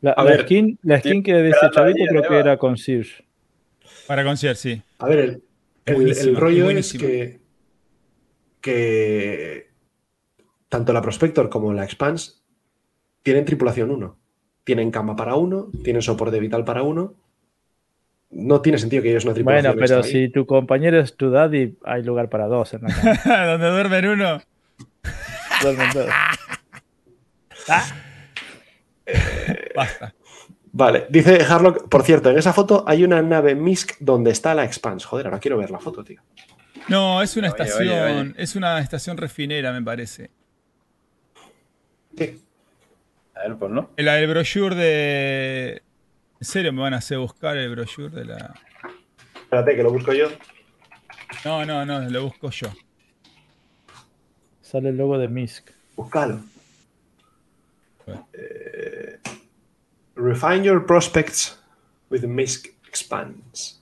La, 0.00 0.12
A 0.12 0.24
la 0.24 0.30
ver, 0.30 0.42
skin, 0.42 0.78
la 0.82 0.98
skin 1.00 1.22
que 1.22 1.34
dice 1.34 1.48
esperando 1.50 1.74
Chavito 1.74 2.00
ahí, 2.02 2.06
creo 2.08 2.22
que 2.28 2.38
era 2.38 2.56
con 2.56 2.76
Sears. 2.76 3.22
Para 4.06 4.24
concierto, 4.24 4.60
sí. 4.60 4.82
a 4.98 5.06
ver, 5.06 5.18
el, 5.18 5.42
el- 5.86 6.36
rollo 6.36 6.70
es 6.70 6.92
que, 6.94 7.40
que 8.60 9.68
tanto 10.68 10.92
la 10.92 11.02
Prospector 11.02 11.48
como 11.48 11.72
la 11.72 11.84
Expanse 11.84 12.32
tienen 13.28 13.44
tripulación 13.44 13.90
1. 13.90 14.16
Tienen 14.64 14.90
cama 14.90 15.14
para 15.14 15.34
uno, 15.34 15.68
tienen 15.84 16.00
soporte 16.00 16.40
vital 16.40 16.64
para 16.64 16.82
uno. 16.82 17.12
No 18.30 18.62
tiene 18.62 18.78
sentido 18.78 19.02
que 19.02 19.10
ellos 19.10 19.26
una 19.26 19.34
tripulación 19.34 19.74
Bueno, 19.74 19.86
pero 19.86 19.98
ahí. 20.02 20.10
si 20.10 20.28
tu 20.30 20.46
compañero 20.46 20.98
es 20.98 21.14
tu 21.14 21.30
daddy, 21.30 21.76
hay 21.84 22.02
lugar 22.04 22.30
para 22.30 22.46
dos 22.46 22.72
en 22.72 22.84
la 22.84 22.88
cama. 22.88 23.46
Donde 23.46 23.68
duermen 23.68 24.06
uno. 24.08 24.40
Duermen 25.62 25.90
todos. 25.92 26.08
Basta. 29.76 30.14
Vale, 30.72 31.06
dice 31.10 31.38
Harlock, 31.46 31.86
por 31.90 32.02
cierto, 32.02 32.30
en 32.30 32.38
esa 32.38 32.54
foto 32.54 32.82
hay 32.86 33.04
una 33.04 33.20
nave 33.20 33.54
Misk 33.54 33.96
donde 34.00 34.30
está 34.30 34.54
la 34.54 34.64
Expanse. 34.64 35.06
Joder, 35.06 35.26
ahora 35.26 35.38
quiero 35.38 35.58
ver 35.58 35.70
la 35.70 35.80
foto, 35.80 36.02
tío. 36.02 36.22
No, 36.88 37.20
es 37.20 37.36
una 37.36 37.52
Oye, 37.52 37.62
estación. 37.62 37.88
oye, 37.88 38.20
oye. 38.22 38.34
Es 38.38 38.56
una 38.56 38.78
estación 38.80 39.18
refinera, 39.18 39.70
me 39.72 39.82
parece. 39.82 40.30
Sí. 42.16 42.42
A 43.38 43.48
ver, 43.48 43.70
no. 43.70 43.90
La 43.96 44.14
del 44.14 44.28
brochure 44.28 44.74
de. 44.74 45.82
¿En 46.40 46.46
serio 46.46 46.72
me 46.72 46.82
van 46.82 46.94
a 46.94 46.98
hacer 46.98 47.18
buscar 47.18 47.56
el 47.56 47.70
brochure 47.70 48.10
de 48.10 48.24
la.? 48.24 48.54
Espérate, 49.34 49.76
que 49.76 49.82
lo 49.82 49.92
busco 49.92 50.12
yo. 50.12 50.28
No, 51.44 51.64
no, 51.64 51.86
no, 51.86 52.00
lo 52.00 52.24
busco 52.24 52.50
yo. 52.50 52.68
Sale 54.60 54.90
el 54.90 54.96
logo 54.96 55.18
de 55.18 55.28
Misk. 55.28 55.70
Búscalo. 55.96 56.40
Bueno. 58.04 58.28
Eh, 58.32 59.18
refine 60.16 60.64
your 60.64 60.84
prospects 60.84 61.58
with 62.10 62.24
Misk 62.24 62.66
Expanse. 62.86 63.76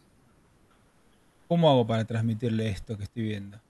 ¿Cómo 1.48 1.70
hago 1.70 1.86
para 1.86 2.04
transmitirle 2.04 2.68
esto 2.68 2.96
que 2.96 3.04
estoy 3.04 3.22
viendo? 3.22 3.60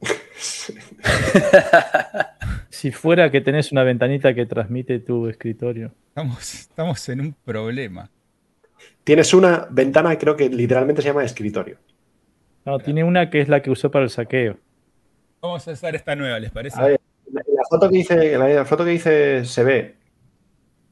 Si 2.70 2.90
fuera 2.92 3.30
que 3.30 3.40
tenés 3.40 3.72
una 3.72 3.82
ventanita 3.82 4.34
que 4.34 4.44
transmite 4.46 4.98
tu 5.00 5.26
escritorio. 5.28 5.92
Estamos, 6.08 6.54
estamos 6.54 7.08
en 7.08 7.20
un 7.20 7.32
problema. 7.44 8.10
Tienes 9.04 9.32
una 9.32 9.66
ventana, 9.70 10.16
creo 10.18 10.36
que 10.36 10.48
literalmente 10.48 11.00
se 11.02 11.08
llama 11.08 11.24
escritorio. 11.24 11.78
No, 12.66 12.78
tiene 12.78 13.04
una 13.04 13.30
que 13.30 13.40
es 13.40 13.48
la 13.48 13.62
que 13.62 13.70
usó 13.70 13.90
para 13.90 14.04
el 14.04 14.10
saqueo. 14.10 14.58
Vamos 15.40 15.66
a 15.66 15.72
usar 15.72 15.94
esta 15.94 16.14
nueva, 16.14 16.38
¿les 16.38 16.50
parece? 16.50 16.78
A 16.78 16.84
ver, 16.88 17.00
la, 17.32 17.40
la 17.46 17.62
foto 17.70 17.88
que 17.88 17.96
dice, 17.96 18.36
la, 18.36 18.48
la 18.48 18.64
foto 18.66 18.84
que 18.84 18.90
dice 18.90 19.44
se 19.46 19.64
ve 19.64 19.96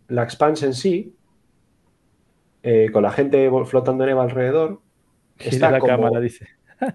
la 0.09 0.23
Expanse 0.23 0.65
en 0.67 0.73
sí, 0.75 1.15
eh, 2.63 2.89
con 2.93 3.03
la 3.03 3.11
gente 3.11 3.51
flotando 3.67 4.05
en 4.05 4.11
EVA 4.11 4.23
alrededor, 4.23 4.81
Gira 5.39 5.51
Está 5.53 5.71
la 5.71 5.79
como- 5.81 5.91
cámara, 5.93 6.21
dice. 6.21 6.47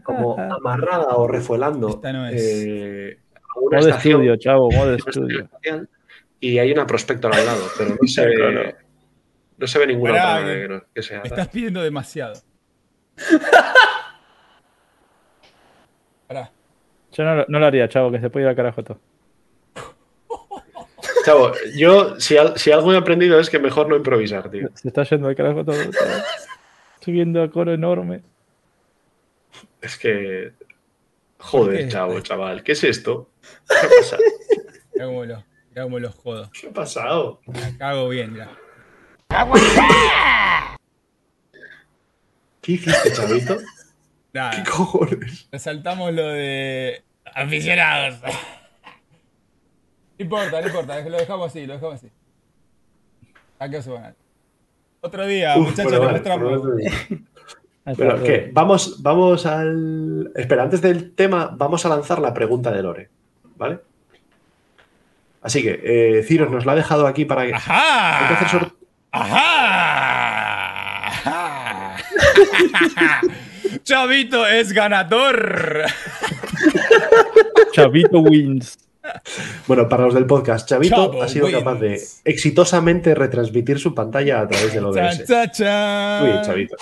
como 0.03 0.37
amarrada 0.39 1.15
o 1.17 1.27
refuelando 1.27 1.89
Esta 1.89 2.11
no 2.13 2.27
es. 2.27 2.41
eh, 2.41 3.19
una 3.55 3.77
Modo 3.77 3.89
estación, 3.89 4.13
estudio, 4.21 4.35
chavo, 4.37 4.71
modo 4.71 4.93
estudio. 4.95 5.41
espacial, 5.43 5.89
y 6.39 6.57
hay 6.59 6.71
una 6.71 6.85
prospector 6.87 7.33
al 7.35 7.45
lado, 7.45 7.63
pero 7.77 7.89
no 7.91 7.97
se 8.07 8.25
ve, 8.25 8.75
no 9.57 9.67
se 9.67 9.79
ve 9.79 9.87
ninguna 9.87 10.13
Pará, 10.13 10.35
otra 10.39 10.47
que- 10.53 10.61
que, 10.61 10.67
no- 10.67 10.83
que 10.95 11.01
sea. 11.03 11.19
Me 11.21 11.27
estás 11.27 11.47
pidiendo 11.49 11.81
demasiado. 11.83 12.33
Pará. 16.27 16.51
Yo 17.11 17.23
no, 17.23 17.35
lo- 17.35 17.45
no 17.47 17.59
lo 17.59 17.65
haría, 17.65 17.89
chavo, 17.89 18.11
que 18.11 18.19
se 18.19 18.29
puede 18.29 18.45
ir 18.45 18.49
al 18.49 18.55
carajo 18.55 18.83
todo. 18.83 18.99
Chavo, 21.25 21.51
yo 21.75 22.19
si, 22.19 22.37
al- 22.37 22.57
si 22.57 22.71
algo 22.71 22.93
he 22.93 22.97
aprendido 22.97 23.39
es 23.39 23.49
que 23.49 23.59
mejor 23.59 23.87
no 23.89 23.95
improvisar, 23.95 24.49
tío. 24.49 24.69
Se 24.73 24.87
está 24.87 25.03
yendo 25.03 25.27
al 25.27 25.35
carajo 25.35 25.63
todo. 25.65 25.75
chavo. 25.75 26.23
Estoy 26.95 27.13
viendo 27.13 27.43
a 27.43 27.49
coro 27.51 27.73
enorme. 27.73 28.21
Es 29.81 29.97
que. 29.97 30.53
Joder, 31.41 31.85
qué? 31.85 31.87
chavo, 31.89 32.19
chaval, 32.21 32.63
¿qué 32.63 32.73
es 32.73 32.83
esto? 32.83 33.29
¿Qué 33.67 33.75
ha 33.75 33.89
pasado? 33.99 34.21
Mirá 34.93 35.05
cómo 35.05 35.25
los, 35.25 35.43
mirá 35.69 35.83
cómo 35.83 35.99
los 35.99 36.15
jodo. 36.15 36.51
¿Qué 36.51 36.67
ha 36.67 36.73
pasado? 36.73 37.41
La 37.47 37.77
cago 37.77 38.09
bien, 38.09 38.33
mirá. 38.33 38.49
¿Qué 42.61 42.73
hiciste, 42.73 43.11
chavito? 43.13 43.57
¿Qué 44.33 44.63
cojones? 44.69 45.47
resaltamos 45.51 46.13
lo 46.13 46.27
de 46.27 47.03
aficionados. 47.25 48.21
No 48.21 48.29
importa, 50.19 50.61
no 50.61 50.67
importa, 50.67 51.01
lo 51.01 51.17
dejamos 51.17 51.47
así, 51.47 51.65
lo 51.65 51.73
dejamos 51.73 51.95
así. 51.95 52.11
Aquí 53.57 53.81
se 53.81 53.89
van. 53.89 54.15
Otro 55.01 55.25
día, 55.25 55.57
Uf, 55.57 55.69
muchachos, 55.69 55.99
vale, 55.99 56.11
mostramos. 56.11 56.61
Todo. 57.85 58.23
¿qué? 58.23 58.49
Vamos, 58.53 59.01
vamos 59.01 59.45
al. 59.45 60.31
Espera, 60.35 60.63
antes 60.63 60.81
del 60.81 61.13
tema, 61.13 61.53
vamos 61.57 61.85
a 61.85 61.89
lanzar 61.89 62.19
la 62.19 62.33
pregunta 62.33 62.71
de 62.71 62.83
Lore. 62.83 63.09
¿Vale? 63.55 63.79
Así 65.41 65.63
que, 65.63 65.79
eh, 65.83 66.23
Ciros 66.23 66.51
nos 66.51 66.65
la 66.65 66.73
ha 66.73 66.75
dejado 66.75 67.07
aquí 67.07 67.25
para 67.25 67.45
que. 67.45 67.53
Hay 67.53 68.35
que 68.37 68.45
hacer 68.45 68.71
¡Ajá! 69.11 71.07
¡Ajá! 71.07 71.95
¡Ajá! 72.73 73.21
Chavito 73.83 74.45
es 74.47 74.71
ganador. 74.73 75.83
Chavito 77.73 78.19
wins. 78.19 78.77
Bueno, 79.67 79.89
para 79.89 80.03
los 80.05 80.13
del 80.13 80.25
podcast, 80.27 80.69
Chavito 80.69 80.95
Chavo 80.95 81.23
ha 81.23 81.27
sido 81.27 81.47
wins. 81.47 81.57
capaz 81.57 81.79
de 81.79 81.99
exitosamente 82.23 83.15
retransmitir 83.15 83.79
su 83.79 83.95
pantalla 83.95 84.41
a 84.41 84.47
través 84.47 84.73
del 84.73 84.83
Cha, 84.83 84.89
OBS. 84.89 85.25
cha, 85.27 85.51
cha. 85.51 86.19
Muy 86.21 86.31
bien, 86.31 86.43
Chavito. 86.43 86.75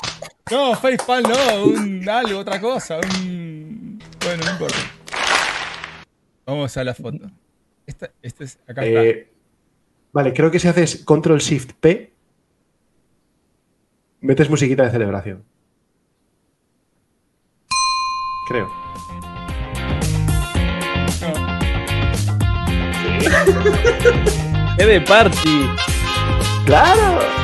No, 0.52 0.76
Facepalm 0.76 1.28
no, 1.30 1.64
un 1.66 2.10
algo, 2.10 2.40
otra 2.40 2.60
cosa. 2.60 2.98
Un... 2.98 4.00
Bueno, 4.24 4.44
no 4.44 4.52
importa. 4.52 4.78
Vamos 6.46 6.76
a 6.76 6.84
la 6.84 6.96
foto. 6.96 7.30
Esta, 7.86 8.12
esta 8.22 8.44
es. 8.44 8.58
Acá 8.68 8.84
está. 8.84 9.04
Eh, 9.04 9.32
vale, 10.12 10.34
creo 10.34 10.50
que 10.50 10.60
si 10.60 10.68
haces 10.68 11.04
Control 11.06 11.40
Shift 11.40 11.74
P, 11.80 12.12
metes 14.22 14.50
musiquita 14.50 14.84
de 14.84 14.92
celebración. 14.92 15.44
Creo. 18.48 18.68
No. 21.22 21.34
¡Qué 24.78 24.86
de 24.86 25.02
party! 25.02 25.70
¡Claro! 26.66 27.39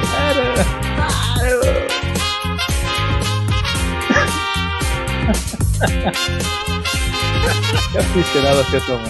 ¡Qué 7.91 7.97
aficionados 7.99 8.65
que 8.71 8.79
somos! 8.81 9.09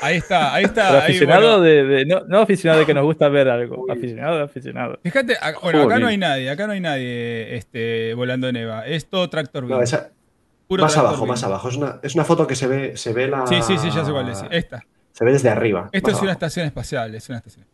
Ahí 0.00 0.16
está, 0.16 0.52
ahí 0.54 0.64
está. 0.64 0.86
Pero 0.88 0.98
ahí, 0.98 1.04
aficionado 1.04 1.58
bueno. 1.58 1.60
de, 1.62 1.84
de- 1.84 2.04
no, 2.06 2.20
no 2.26 2.40
aficionado 2.40 2.80
de 2.80 2.86
que 2.86 2.94
nos 2.94 3.04
gusta 3.04 3.28
ver 3.28 3.48
algo. 3.48 3.86
Aficionado 3.90 4.36
de 4.38 4.42
aficionado. 4.42 4.98
Fíjate, 5.02 5.36
a- 5.40 5.52
bueno, 5.62 5.82
acá 5.84 5.98
no 5.98 6.08
hay 6.08 6.18
nadie, 6.18 6.50
acá 6.50 6.66
no 6.66 6.72
hay 6.72 6.80
nadie 6.80 7.56
este, 7.56 8.12
volando 8.14 8.48
en 8.48 8.56
Eva. 8.56 8.86
Es 8.86 9.06
todo 9.08 9.30
Tractor 9.30 9.64
No, 9.64 9.80
esa- 9.80 10.10
puro 10.66 10.82
más 10.82 10.92
Tractor 10.92 11.08
abajo, 11.10 11.22
Beam. 11.24 11.30
más 11.30 11.44
abajo. 11.44 11.68
Es 11.68 11.76
una, 11.76 12.00
es 12.02 12.14
una 12.14 12.24
foto 12.24 12.46
que 12.46 12.56
se 12.56 12.66
ve, 12.66 12.96
se 12.96 13.12
ve 13.12 13.28
la. 13.28 13.46
Sí, 13.46 13.62
sí, 13.62 13.78
sí, 13.78 13.88
ya 13.90 14.04
sé 14.04 14.10
cuál 14.12 14.28
es. 14.28 14.42
Esta. 14.50 14.84
Se 15.12 15.24
ve 15.24 15.32
desde 15.32 15.48
arriba. 15.48 15.88
Esto 15.92 16.10
es 16.10 16.20
una 16.20 16.32
estación 16.32 16.66
espacial, 16.66 17.14
es 17.14 17.28
una 17.28 17.38
estación. 17.38 17.64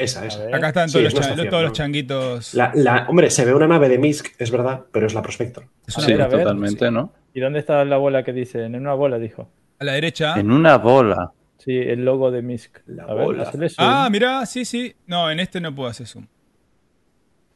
Esa, 0.00 0.26
esa. 0.26 0.46
Acá 0.54 0.68
están 0.68 0.90
todos, 0.90 0.96
es 0.96 1.02
los, 1.04 1.12
una 1.14 1.20
cha- 1.22 1.28
estación, 1.30 1.48
todos 1.50 1.62
¿no? 1.62 1.68
los 1.68 1.76
changuitos. 1.76 2.54
La, 2.54 2.72
la- 2.74 3.06
hombre, 3.08 3.30
se 3.30 3.44
ve 3.44 3.54
una 3.54 3.66
nave 3.68 3.88
de 3.88 3.98
Misk, 3.98 4.28
es 4.38 4.50
verdad, 4.50 4.84
pero 4.92 5.06
es 5.06 5.14
la 5.14 5.22
Prospector. 5.22 5.64
Es 5.86 5.96
A 5.96 6.00
una 6.00 6.06
Sí, 6.06 6.14
ver, 6.14 6.28
totalmente, 6.30 6.90
¿no? 6.90 7.12
¿Y 7.34 7.40
dónde 7.40 7.58
está 7.60 7.84
la 7.84 7.96
bola 7.96 8.22
que 8.24 8.32
dice? 8.32 8.64
En 8.64 8.74
una 8.76 8.94
bola, 8.94 9.18
dijo. 9.18 9.50
A 9.78 9.84
la 9.84 9.92
derecha. 9.92 10.34
En 10.38 10.50
una 10.50 10.78
bola. 10.78 11.32
Sí, 11.58 11.76
el 11.76 12.04
logo 12.04 12.30
de 12.30 12.40
Misk. 12.42 12.78
La 12.86 13.04
a 13.04 13.14
bola. 13.14 13.50
Ah, 13.78 14.08
mirá, 14.10 14.46
sí, 14.46 14.64
sí. 14.64 14.94
No, 15.06 15.30
en 15.30 15.40
este 15.40 15.60
no 15.60 15.74
puedo 15.74 15.88
hacer 15.90 16.06
zoom. 16.06 16.26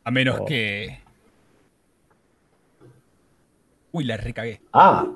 A 0.04 0.10
menos 0.10 0.38
Oh. 0.40 0.44
que. 0.44 1.00
Uy, 3.92 4.04
la 4.04 4.16
recagué. 4.16 4.60
Ah. 4.72 5.06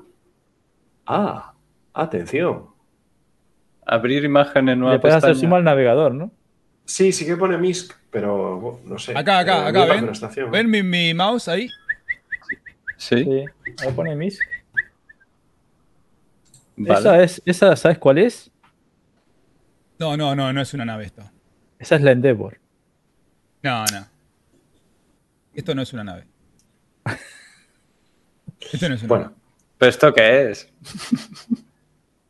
Ah. 1.05 1.53
Atención. 1.93 2.67
Abrir 3.85 4.23
imagen 4.23 4.69
en 4.69 4.75
Le 4.75 4.75
nueva 4.77 4.99
puedes 5.01 5.17
hacer 5.17 5.31
pestaña. 5.31 5.49
zoom 5.49 5.53
al 5.57 5.63
navegador, 5.63 6.13
¿no? 6.13 6.31
Sí, 6.89 7.11
sí 7.11 7.23
que 7.23 7.37
pone 7.37 7.55
Misk, 7.55 7.93
pero 8.09 8.81
no 8.83 8.97
sé. 8.97 9.11
Acá, 9.15 9.37
acá, 9.39 9.65
Eh, 9.65 9.69
acá, 9.69 9.85
¿ven? 9.85 10.51
¿Ven 10.51 10.69
mi, 10.71 10.81
mi 10.81 11.13
mouse 11.13 11.47
ahí? 11.47 11.69
Sí, 12.97 13.23
Sí. 13.23 13.45
Ahí 13.77 13.91
pone 13.95 14.15
Misk. 14.15 14.41
vale. 16.75 16.99
Esa 16.99 17.23
es, 17.23 17.41
esa, 17.45 17.75
¿sabes 17.75 17.99
cuál 17.99 18.17
es? 18.17 18.49
No, 19.99 20.17
no, 20.17 20.35
no, 20.35 20.51
no 20.51 20.61
es 20.61 20.73
una 20.73 20.83
nave 20.83 21.05
esto. 21.05 21.21
Esa 21.77 21.95
es 21.95 22.01
la 22.01 22.11
Endeavor. 22.11 22.57
No, 23.61 23.85
no. 23.85 24.07
Esto 25.53 25.75
no 25.75 25.83
es 25.83 25.93
una 25.93 26.03
nave. 26.03 26.25
Esto 28.73 28.89
no 28.89 28.95
es 28.95 29.01
una 29.03 29.07
Bueno, 29.09 29.23
nave. 29.25 29.35
¿Pero 29.77 29.89
esto 29.89 30.13
qué 30.13 30.49
es? 30.51 30.73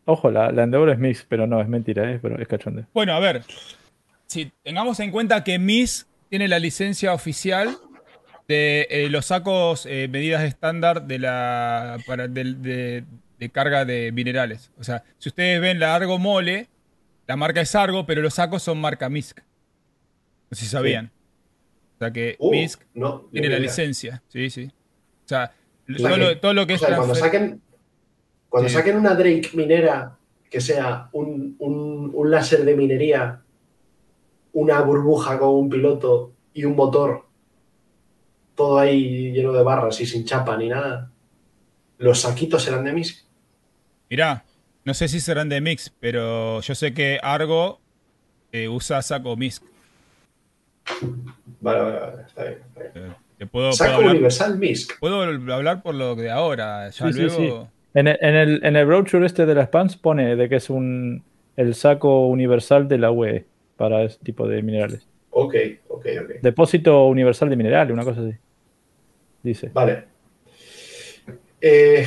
Ojo, 0.06 0.30
la, 0.32 0.52
la 0.52 0.64
Endeavor 0.64 0.90
es 0.90 1.00
Misk, 1.00 1.28
pero 1.30 1.48
no, 1.48 1.62
es 1.62 1.68
mentira, 1.70 2.12
¿eh? 2.12 2.20
pero 2.22 2.38
es 2.40 2.48
cachondeo. 2.48 2.86
Bueno, 2.94 3.14
a 3.14 3.20
ver. 3.20 3.44
Si 4.30 4.52
tengamos 4.64 5.00
en 5.00 5.10
cuenta 5.10 5.44
que 5.44 5.58
MIS 5.58 6.08
tiene 6.30 6.48
la 6.48 6.60
licencia 6.60 7.14
oficial 7.14 7.76
de 8.48 8.86
eh, 8.92 9.10
los 9.10 9.26
sacos 9.26 9.88
eh, 9.88 10.08
medidas 10.08 10.44
estándar 10.44 11.08
de 11.08 11.18
la 11.18 11.98
para, 12.06 12.28
de, 12.28 13.04
de 13.40 13.50
carga 13.50 13.86
de 13.86 14.12
minerales. 14.12 14.72
O 14.80 14.84
sea, 14.84 15.04
si 15.18 15.30
ustedes 15.30 15.60
ven 15.60 15.80
la 15.80 15.96
Argo 15.96 16.20
Mole, 16.20 16.68
la 17.26 17.36
marca 17.38 17.62
es 17.62 17.74
Argo, 17.74 18.06
pero 18.06 18.22
los 18.22 18.36
sacos 18.36 18.62
son 18.62 18.80
marca 18.80 19.10
MISC. 19.10 19.40
No 20.52 20.56
sé 20.56 20.66
si 20.66 20.70
sabían. 20.70 21.12
O 21.96 21.98
sea 22.00 22.12
que 22.12 22.36
Uh, 22.40 22.52
MISC 22.52 22.84
no, 22.94 23.22
tiene 23.32 23.50
la 23.50 23.58
licencia. 23.60 24.22
Sí, 24.28 24.52
sí. 24.52 24.72
O 25.26 25.28
sea, 25.28 25.52
O 25.92 25.98
sea 25.98 26.08
todo, 26.10 26.14
que- 26.16 26.22
lo, 26.22 26.38
todo 26.40 26.54
lo 26.54 26.68
que 26.68 26.74
O 26.74 26.76
es 26.76 26.82
sea, 26.82 26.96
cuando 26.98 27.16
saquen, 27.16 27.62
cuando 28.48 28.70
Sí. 28.70 28.76
saquen 28.76 28.96
una 28.96 29.16
Drake 29.16 29.50
minera 29.56 30.18
que 30.52 30.62
sea 30.62 31.10
un, 31.14 31.56
un- 31.58 32.12
un 32.14 32.32
láser 32.32 32.64
de 32.64 32.76
minería, 32.76 33.42
una 34.60 34.82
burbuja 34.82 35.40
con 35.40 35.50
un 35.50 35.70
piloto 35.70 36.34
y 36.54 36.66
un 36.66 36.76
motor, 36.76 37.26
todo 38.56 38.80
ahí 38.80 39.32
lleno 39.32 39.54
de 39.54 39.64
barras 39.64 40.00
y 40.02 40.06
sin 40.06 40.26
chapa 40.26 40.58
ni 40.58 40.68
nada, 40.68 41.12
los 41.98 42.20
saquitos 42.22 42.64
serán 42.64 42.84
de 42.84 42.94
mis. 42.94 43.26
Mirá, 44.10 44.44
no 44.84 44.94
sé 44.94 45.08
si 45.08 45.20
serán 45.20 45.50
de 45.50 45.62
Mix, 45.62 45.92
pero 46.00 46.62
yo 46.62 46.76
sé 46.76 46.94
que 46.94 47.20
Argo 47.22 47.80
eh, 48.52 48.68
usa 48.68 49.02
saco 49.02 49.36
MISC. 49.38 49.64
Vale, 51.62 51.80
vale, 51.82 52.00
vale, 52.00 52.22
está 52.28 52.44
bien. 52.44 52.58
está 52.68 52.82
bien. 52.82 53.12
Eh, 53.12 53.14
te 53.38 53.46
puedo, 53.46 53.68
puedo 53.68 53.74
Saco 53.74 53.96
hablar, 53.96 54.12
universal 54.12 54.58
MISC. 54.58 55.00
puedo 55.00 55.22
hablar 55.22 55.84
por 55.84 55.96
lo 55.96 56.16
de 56.16 56.32
ahora. 56.32 56.90
Ya 56.90 57.08
Sí, 57.08 57.14
sí, 57.14 57.22
luego. 57.22 57.70
En 57.94 58.08
el, 58.08 58.18
en, 58.22 58.36
el, 58.36 58.66
en 58.66 58.76
el 58.76 58.86
brochure 58.86 59.26
este 59.26 59.46
de 59.46 59.56
la 59.56 59.66
Spans 59.66 59.96
pone 59.98 60.36
de 60.36 60.50
que 60.50 60.56
es 60.56 60.70
un 60.70 61.24
el 61.56 61.76
saco 61.76 62.28
universal 62.28 62.88
de 62.88 62.98
la 62.98 63.12
UE 63.12 63.46
para 63.80 64.04
ese 64.04 64.20
tipo 64.20 64.46
de 64.46 64.62
minerales. 64.62 65.08
Ok, 65.32 65.56
ok, 65.88 66.06
ok. 66.24 66.30
Depósito 66.42 67.06
universal 67.08 67.50
de 67.50 67.56
minerales, 67.56 67.94
una 67.94 68.04
cosa 68.04 68.20
así. 68.22 68.36
Dice. 69.42 69.70
Vale. 69.74 70.06
Eh, 71.62 72.06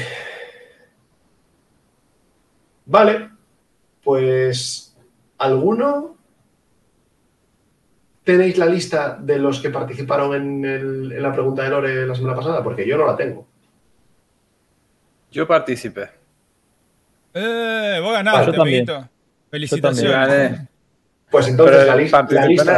vale, 2.84 3.30
pues 4.04 4.94
¿alguno 5.38 6.16
tenéis 8.24 8.58
la 8.58 8.66
lista 8.66 9.18
de 9.20 9.38
los 9.38 9.60
que 9.60 9.70
participaron 9.70 10.34
en, 10.34 10.64
el- 10.64 11.12
en 11.12 11.22
la 11.22 11.32
pregunta 11.32 11.62
de 11.64 11.70
Lore 11.70 12.06
la 12.06 12.14
semana 12.14 12.36
pasada? 12.36 12.62
Porque 12.62 12.86
yo 12.86 12.98
no 12.98 13.06
la 13.06 13.16
tengo. 13.16 13.46
Yo 15.30 15.46
participé. 15.46 16.10
Eh, 17.34 17.98
vos 18.02 18.10
Ah, 18.10 18.22
ganaste, 18.22 18.46
yo 18.52 18.58
también. 18.58 18.88
amiguito. 18.90 19.08
Felicitaciones. 19.50 20.60
Pues 21.32 21.48
entonces 21.48 21.78
la, 21.78 21.84
la 21.86 21.96
lista, 21.96 22.18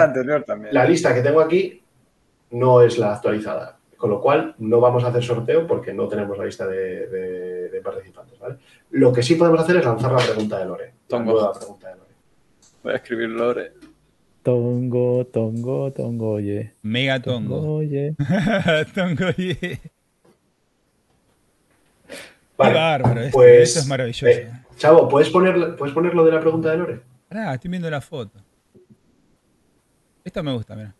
anterior 0.04 0.44
también. 0.44 0.72
la 0.72 0.84
lista 0.86 1.12
que 1.14 1.20
tengo 1.20 1.40
aquí 1.40 1.82
no 2.52 2.80
es 2.82 2.96
la 2.98 3.14
actualizada. 3.14 3.76
Con 3.96 4.10
lo 4.10 4.20
cual 4.20 4.54
no 4.58 4.80
vamos 4.80 5.02
a 5.04 5.08
hacer 5.08 5.22
sorteo 5.22 5.66
porque 5.66 5.92
no 5.92 6.06
tenemos 6.08 6.38
la 6.38 6.44
lista 6.46 6.66
de, 6.66 7.06
de- 7.08 7.68
de 7.68 7.80
participantes. 7.80 8.38
¿vale? 8.38 8.56
Lo 8.90 9.12
que 9.12 9.22
sí 9.22 9.34
podemos 9.34 9.60
hacer 9.60 9.76
es 9.76 9.84
lanzar 9.84 10.12
la 10.12 10.18
pregunta 10.18 10.58
de 10.58 10.64
Lore. 10.66 10.84
La 10.86 10.92
Tongo. 11.08 11.32
nueva 11.32 11.52
pregunta 11.52 11.88
de 11.88 11.94
Lore. 11.96 12.10
Voy 12.82 12.92
a 12.92 12.96
escribir 12.96 13.28
Lore. 13.30 13.72
Tongo, 14.42 15.24
tongo, 15.26 15.90
tongo, 15.92 16.30
oye. 16.32 16.74
Mega 16.82 17.20
tongo. 17.20 17.76
Oye. 17.76 18.14
tongo. 18.94 19.26
Qué 19.36 19.80
Vale, 22.56 22.74
bárbaro, 22.74 23.20
esto, 23.22 23.32
pues, 23.38 23.68
esto 23.68 23.80
es 23.80 23.86
maravilloso. 23.88 24.26
eh, 24.28 24.50
Chavo, 24.76 25.08
¿puedes 25.08 25.28
poner, 25.30 25.74
¿puedes 25.76 25.92
poner 25.94 26.14
lo 26.14 26.24
de 26.24 26.32
la 26.32 26.40
pregunta 26.40 26.70
de 26.70 26.76
Lore? 26.76 27.00
Pará, 27.34 27.52
estoy 27.52 27.68
viendo 27.68 27.90
la 27.90 28.00
foto. 28.00 28.38
Esta 30.22 30.40
me 30.40 30.52
gusta, 30.52 30.76
mira. 30.76 30.94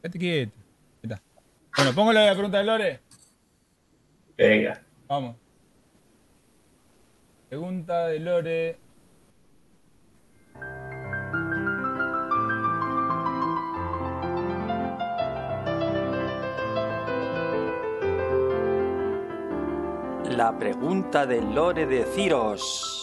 Quédate 0.00 0.16
quieto. 0.16 0.56
Está. 1.02 1.20
Bueno, 1.76 1.92
pongo 1.92 2.12
la 2.12 2.32
pregunta 2.32 2.58
de 2.58 2.64
Lore. 2.64 3.00
Venga. 4.36 4.80
Vamos. 5.08 5.34
Pregunta 7.48 8.06
de 8.06 8.20
Lore. 8.20 8.78
La 20.36 20.56
pregunta 20.56 21.26
del 21.26 21.52
lore 21.52 21.86
de 21.86 22.04
Ciros. 22.04 23.02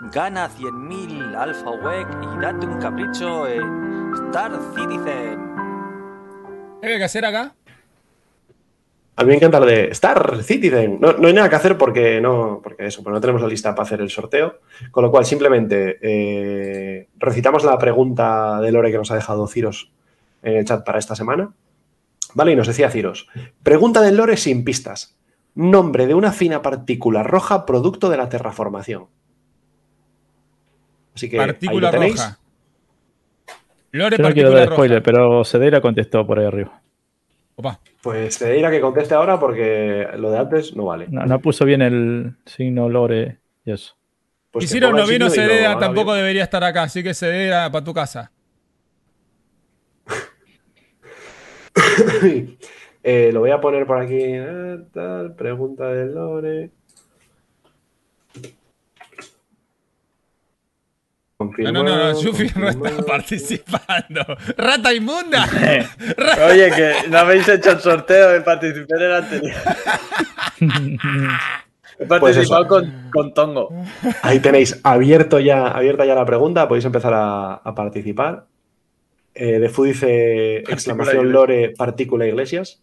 Gana 0.00 0.48
100.000 0.48 1.34
Alpha 1.34 1.70
WEC 1.72 2.08
y 2.22 2.40
date 2.40 2.66
un 2.66 2.80
capricho 2.80 3.46
en 3.46 4.12
Star 4.28 4.52
Citizen. 4.74 5.38
¿Qué 6.80 6.88
hay 6.88 6.98
que 6.98 7.04
hacer 7.04 7.26
acá? 7.26 7.54
A 9.16 9.22
mí 9.22 9.28
me 9.28 9.34
encanta 9.34 9.60
lo 9.60 9.66
de 9.66 9.88
Star 9.88 10.42
Citizen. 10.42 10.98
No, 10.98 11.12
no 11.12 11.28
hay 11.28 11.34
nada 11.34 11.50
que 11.50 11.56
hacer 11.56 11.76
porque 11.76 12.18
no, 12.18 12.60
porque 12.62 12.86
eso, 12.86 13.02
pues 13.02 13.12
no 13.12 13.20
tenemos 13.20 13.42
la 13.42 13.48
lista 13.48 13.74
para 13.74 13.82
hacer 13.84 14.00
el 14.00 14.08
sorteo. 14.08 14.60
Con 14.90 15.04
lo 15.04 15.10
cual, 15.10 15.26
simplemente 15.26 15.98
eh, 16.00 17.08
recitamos 17.18 17.62
la 17.62 17.76
pregunta 17.76 18.58
de 18.62 18.72
Lore 18.72 18.90
que 18.90 18.96
nos 18.96 19.10
ha 19.10 19.16
dejado 19.16 19.46
Ciros 19.46 19.92
en 20.42 20.56
el 20.56 20.64
chat 20.64 20.82
para 20.82 20.98
esta 20.98 21.14
semana. 21.14 21.52
Vale, 22.32 22.52
y 22.52 22.56
nos 22.56 22.68
decía 22.68 22.90
Ciros. 22.90 23.28
Pregunta 23.62 24.00
del 24.00 24.16
Lore 24.16 24.38
sin 24.38 24.64
pistas. 24.64 25.18
Nombre 25.54 26.06
de 26.06 26.14
una 26.14 26.32
fina 26.32 26.62
partícula 26.62 27.22
roja 27.22 27.66
producto 27.66 28.08
de 28.08 28.16
la 28.16 28.30
terraformación. 28.30 29.08
Así 31.20 31.28
que 31.28 31.38
ahí 31.38 31.46
Partícula 31.48 31.88
lo 31.88 31.90
tenéis. 31.90 32.16
roja. 32.16 32.38
Lore, 33.92 34.16
Yo 34.16 34.22
no 34.22 34.32
quiero 34.32 34.50
dar 34.52 34.64
roja. 34.64 34.74
spoiler, 34.76 35.02
pero 35.02 35.44
Cedeira 35.44 35.80
contestó 35.82 36.26
por 36.26 36.38
ahí 36.38 36.46
arriba. 36.46 36.80
Opa. 37.56 37.78
Pues 38.02 38.38
te 38.38 38.50
dirá 38.52 38.70
que 38.70 38.80
conteste 38.80 39.12
ahora 39.14 39.38
porque 39.38 40.08
lo 40.16 40.30
de 40.30 40.38
antes 40.38 40.74
no 40.74 40.86
vale. 40.86 41.08
No, 41.10 41.26
no 41.26 41.38
puso 41.40 41.66
bien 41.66 41.82
el 41.82 42.36
signo 42.46 42.88
lore 42.88 43.36
y 43.66 43.72
eso. 43.72 43.94
Pues 44.50 44.64
y 44.64 44.68
si 44.68 44.80
no, 44.80 44.92
no 44.92 45.06
vino 45.06 45.26
haga 45.26 45.78
tampoco 45.78 46.12
bien. 46.12 46.22
debería 46.22 46.44
estar 46.44 46.64
acá, 46.64 46.84
así 46.84 47.02
que 47.02 47.12
Cedera 47.12 47.70
para 47.70 47.84
tu 47.84 47.92
casa. 47.92 48.32
Eh, 53.02 53.30
lo 53.32 53.40
voy 53.40 53.50
a 53.50 53.60
poner 53.62 53.86
por 53.86 53.98
aquí. 53.98 54.18
eh, 54.20 54.78
tal, 54.92 55.34
pregunta 55.34 55.86
de 55.88 56.06
Lore. 56.12 56.70
No, 61.40 61.72
no, 61.72 61.82
no, 61.82 61.96
no, 62.12 62.20
Yufi 62.20 62.50
no 62.54 62.68
está 62.68 63.02
participando. 63.06 64.20
¡Rata 64.58 64.92
inmunda! 64.92 65.48
Oye, 66.50 66.70
que 66.70 66.92
no 67.08 67.18
habéis 67.18 67.48
hecho 67.48 67.70
el 67.72 67.80
sorteo 67.80 68.28
de 68.30 68.40
participar 68.42 68.98
en 68.98 69.04
el 69.06 69.12
anterior. 69.14 69.56
He 71.98 72.06
Pues 72.06 72.20
participado 72.20 72.62
eso. 72.62 72.68
con, 72.68 73.10
con 73.10 73.34
Tongo. 73.34 73.70
Ahí 74.22 74.40
tenéis 74.40 74.80
abierto 74.82 75.38
ya, 75.38 75.68
abierta 75.68 76.04
ya 76.04 76.14
la 76.14 76.24
pregunta, 76.24 76.66
podéis 76.68 76.84
empezar 76.84 77.12
a, 77.14 77.54
a 77.54 77.74
participar. 77.74 78.46
Eh, 79.34 79.58
de 79.58 79.68
Fu 79.68 79.84
dice 79.84 80.58
exclamación. 80.58 81.30
Lore, 81.32 81.70
partícula 81.76 82.26
Iglesias. 82.26 82.82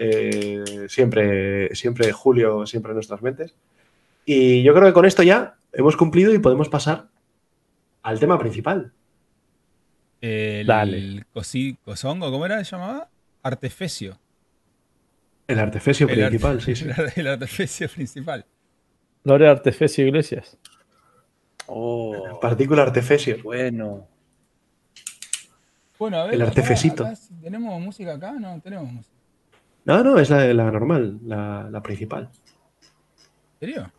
Eh, 0.00 0.86
siempre, 0.88 1.74
siempre 1.74 2.12
Julio, 2.12 2.66
siempre 2.66 2.90
en 2.90 2.96
nuestras 2.96 3.22
mentes. 3.22 3.54
Y 4.24 4.62
yo 4.62 4.74
creo 4.74 4.86
que 4.86 4.92
con 4.92 5.04
esto 5.04 5.22
ya 5.22 5.54
hemos 5.72 5.96
cumplido 5.96 6.34
y 6.34 6.38
podemos 6.38 6.68
pasar 6.68 7.06
al 8.04 8.20
tema 8.20 8.38
principal. 8.38 8.92
El 10.20 10.66
Dale. 10.66 11.26
cosi- 11.34 11.76
cosongo, 11.84 12.30
¿cómo 12.30 12.46
era? 12.46 12.62
¿Se 12.64 12.70
llamaba? 12.76 13.10
Artefesio. 13.42 14.18
El 15.46 15.58
artefesio 15.58 16.08
El 16.08 16.14
principal, 16.14 16.58
arte- 16.58 16.74
sí, 16.76 16.84
sí. 16.84 17.20
El 17.20 17.26
artefesio 17.26 17.88
principal. 17.88 18.46
Lore 19.24 19.48
Artefesio 19.48 20.06
Iglesias. 20.06 20.56
Oh, 21.66 22.38
Partícula 22.40 22.82
artefesio. 22.82 23.42
bueno. 23.42 24.06
Bueno, 25.98 26.18
a 26.18 26.24
ver. 26.24 26.34
El 26.34 26.42
acá- 26.42 26.50
artefesito. 26.50 27.04
acá, 27.06 27.18
¿Tenemos 27.42 27.80
música 27.80 28.14
acá? 28.14 28.32
No, 28.32 28.60
tenemos 28.60 28.90
música. 28.90 29.14
No, 29.86 30.02
no, 30.02 30.18
es 30.18 30.30
la, 30.30 30.44
la 30.54 30.70
normal, 30.70 31.18
la, 31.26 31.68
la 31.70 31.82
principal. 31.82 32.30
¿En 32.32 33.60
serio? 33.60 33.92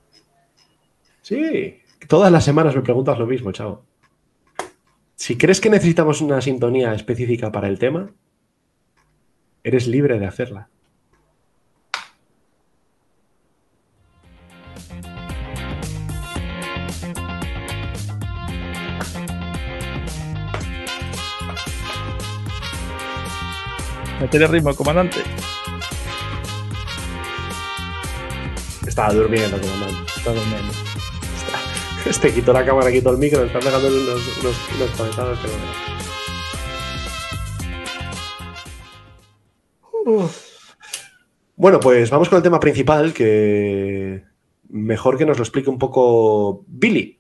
Sí, 1.22 1.80
todas 2.08 2.32
las 2.32 2.44
semanas 2.44 2.76
me 2.76 2.82
preguntas 2.82 3.18
lo 3.20 3.26
mismo, 3.28 3.52
chavo. 3.52 3.86
Si 5.16 5.38
crees 5.38 5.62
que 5.62 5.70
necesitamos 5.70 6.22
una 6.22 6.42
sintonía 6.42 6.94
específica 6.94 7.52
para 7.52 7.68
el 7.68 7.80
tema, 7.80 8.12
eres 9.64 9.88
libre 9.88 10.20
de 10.20 10.26
hacerla. 10.28 10.70
Metele 24.20 24.48
ritmo, 24.48 24.76
comandante. 24.76 25.20
Estaba 28.86 29.14
durmiendo, 29.14 29.60
comandante. 29.60 30.12
Está 30.18 30.34
durmiendo. 30.34 30.95
Este 32.10 32.32
quitó 32.32 32.54
la 32.54 32.64
cámara, 32.64 32.92
quitó 32.92 33.10
el 33.12 33.18
micro, 33.18 33.40
me 33.40 33.48
está 33.48 33.60
pegando 33.60 33.88
unos, 33.88 34.22
unos, 34.44 35.40
que 35.42 35.48
no. 40.06 40.30
Bueno, 41.56 41.80
pues 41.80 42.12
vamos 42.12 42.30
con 42.30 42.38
el 42.38 42.44
tema 42.44 42.60
principal, 42.60 43.12
que 43.12 44.24
mejor 44.70 45.18
que 45.18 45.26
nos 45.26 45.38
lo 45.38 45.44
explique 45.44 45.70
un 45.70 45.80
poco 45.80 46.64
Billy. 46.68 47.18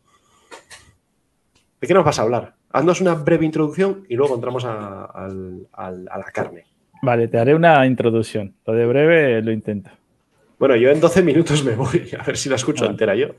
¿De 1.81 1.87
qué 1.87 1.93
nos 1.93 2.05
vas 2.05 2.19
a 2.19 2.21
hablar? 2.21 2.55
Haznos 2.71 3.01
una 3.01 3.15
breve 3.15 3.45
introducción 3.45 4.05
y 4.07 4.15
luego 4.15 4.35
entramos 4.35 4.65
a, 4.65 5.27
la 5.27 6.31
carne. 6.31 6.65
Vale, 7.01 7.27
te 7.27 7.39
haré 7.39 7.55
una 7.55 7.85
introducción. 7.87 8.53
Lo 8.65 8.73
de 8.73 8.85
breve 8.85 9.41
lo 9.41 9.51
intento. 9.51 9.89
Bueno, 10.59 10.75
yo 10.75 10.89
en 10.89 10.99
12 10.99 11.23
minutos 11.23 11.63
me 11.63 11.75
voy, 11.75 12.11
a 12.19 12.23
ver 12.23 12.37
si 12.37 12.49
la 12.49 12.55
escucho 12.55 12.83
Vale. 12.83 12.91
entera 12.91 13.15
yo. 13.15 13.29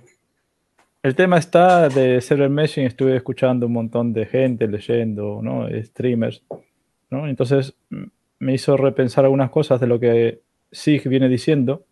El 1.07 1.15
tema 1.15 1.39
está 1.39 1.89
de 1.89 2.21
server 2.21 2.51
meshing. 2.51 2.85
Estuve 2.85 3.15
escuchando 3.15 3.67
un 3.67 3.75
montón 3.75 4.13
de 4.13 4.27
gente 4.27 4.67
leyendo, 4.67 5.41
¿no? 5.41 5.69
Streamers, 5.85 6.43
¿no? 7.11 7.29
Entonces 7.29 7.77
mm, 7.91 8.07
me 8.41 8.55
hizo 8.55 8.77
repensar 8.77 9.25
algunas 9.25 9.51
cosas 9.51 9.81
de 9.81 9.87
lo 9.87 10.01
que 10.01 10.41
SIG 10.73 11.09
viene 11.09 11.29
diciendo. 11.29 11.87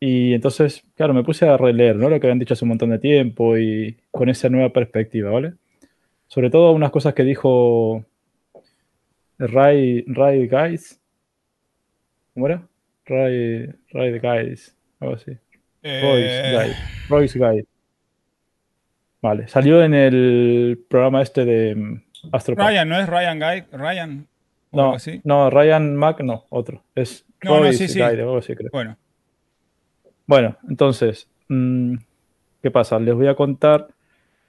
Y 0.00 0.32
entonces, 0.32 0.82
claro, 0.94 1.12
me 1.12 1.22
puse 1.22 1.46
a 1.46 1.58
releer, 1.58 1.96
¿no? 1.96 2.08
Lo 2.08 2.18
que 2.18 2.26
habían 2.26 2.38
dicho 2.38 2.54
hace 2.54 2.64
un 2.64 2.70
montón 2.70 2.88
de 2.88 3.00
tiempo 3.00 3.58
y 3.58 3.98
con 4.10 4.30
esa 4.30 4.48
nueva 4.48 4.72
perspectiva, 4.72 5.30
¿vale? 5.30 5.52
Sobre 6.26 6.48
todo 6.48 6.72
unas 6.72 6.90
cosas 6.90 7.12
que 7.12 7.22
dijo 7.22 8.02
Ray, 9.36 10.04
Ray 10.06 10.48
Guys. 10.48 10.98
¿Cómo 12.32 12.46
era? 12.46 12.66
Ray, 13.04 13.66
Ray 13.90 14.18
Guys, 14.20 14.74
algo 15.00 15.16
así. 15.16 15.32
Royce 15.82 16.40
Eh, 16.42 16.52
Guy. 16.66 16.72
Royce 17.08 17.38
Guy. 17.38 17.64
Vale, 19.20 19.48
salió 19.48 19.82
en 19.82 19.94
el 19.94 20.84
programa 20.88 21.22
este 21.22 21.44
de 21.44 21.74
mm, 21.74 22.02
Astropath. 22.32 22.68
Ryan, 22.68 22.88
¿no 22.88 22.98
es 23.00 23.08
Ryan 23.08 23.38
Guy? 23.40 23.64
Ryan. 23.76 24.26
no, 24.72 24.82
algo 24.82 24.94
así. 24.96 25.20
no, 25.24 25.50
Ryan 25.50 25.96
Mac, 25.96 26.20
no, 26.20 26.44
otro. 26.50 26.82
Es 26.94 27.24
No, 27.42 27.54
no, 27.56 27.60
Royce 27.62 27.88
sí, 27.88 27.94
sí. 27.94 27.98
Guy, 28.00 28.20
algo 28.20 28.38
así, 28.38 28.54
creo. 28.54 28.70
Bueno, 28.72 28.96
Bueno, 30.26 30.56
entonces, 30.68 31.28
mm, 31.48 31.94
¿qué 32.62 32.70
pasa? 32.70 32.98
Les 33.00 33.14
voy 33.14 33.26
a 33.28 33.34
contar. 33.34 33.88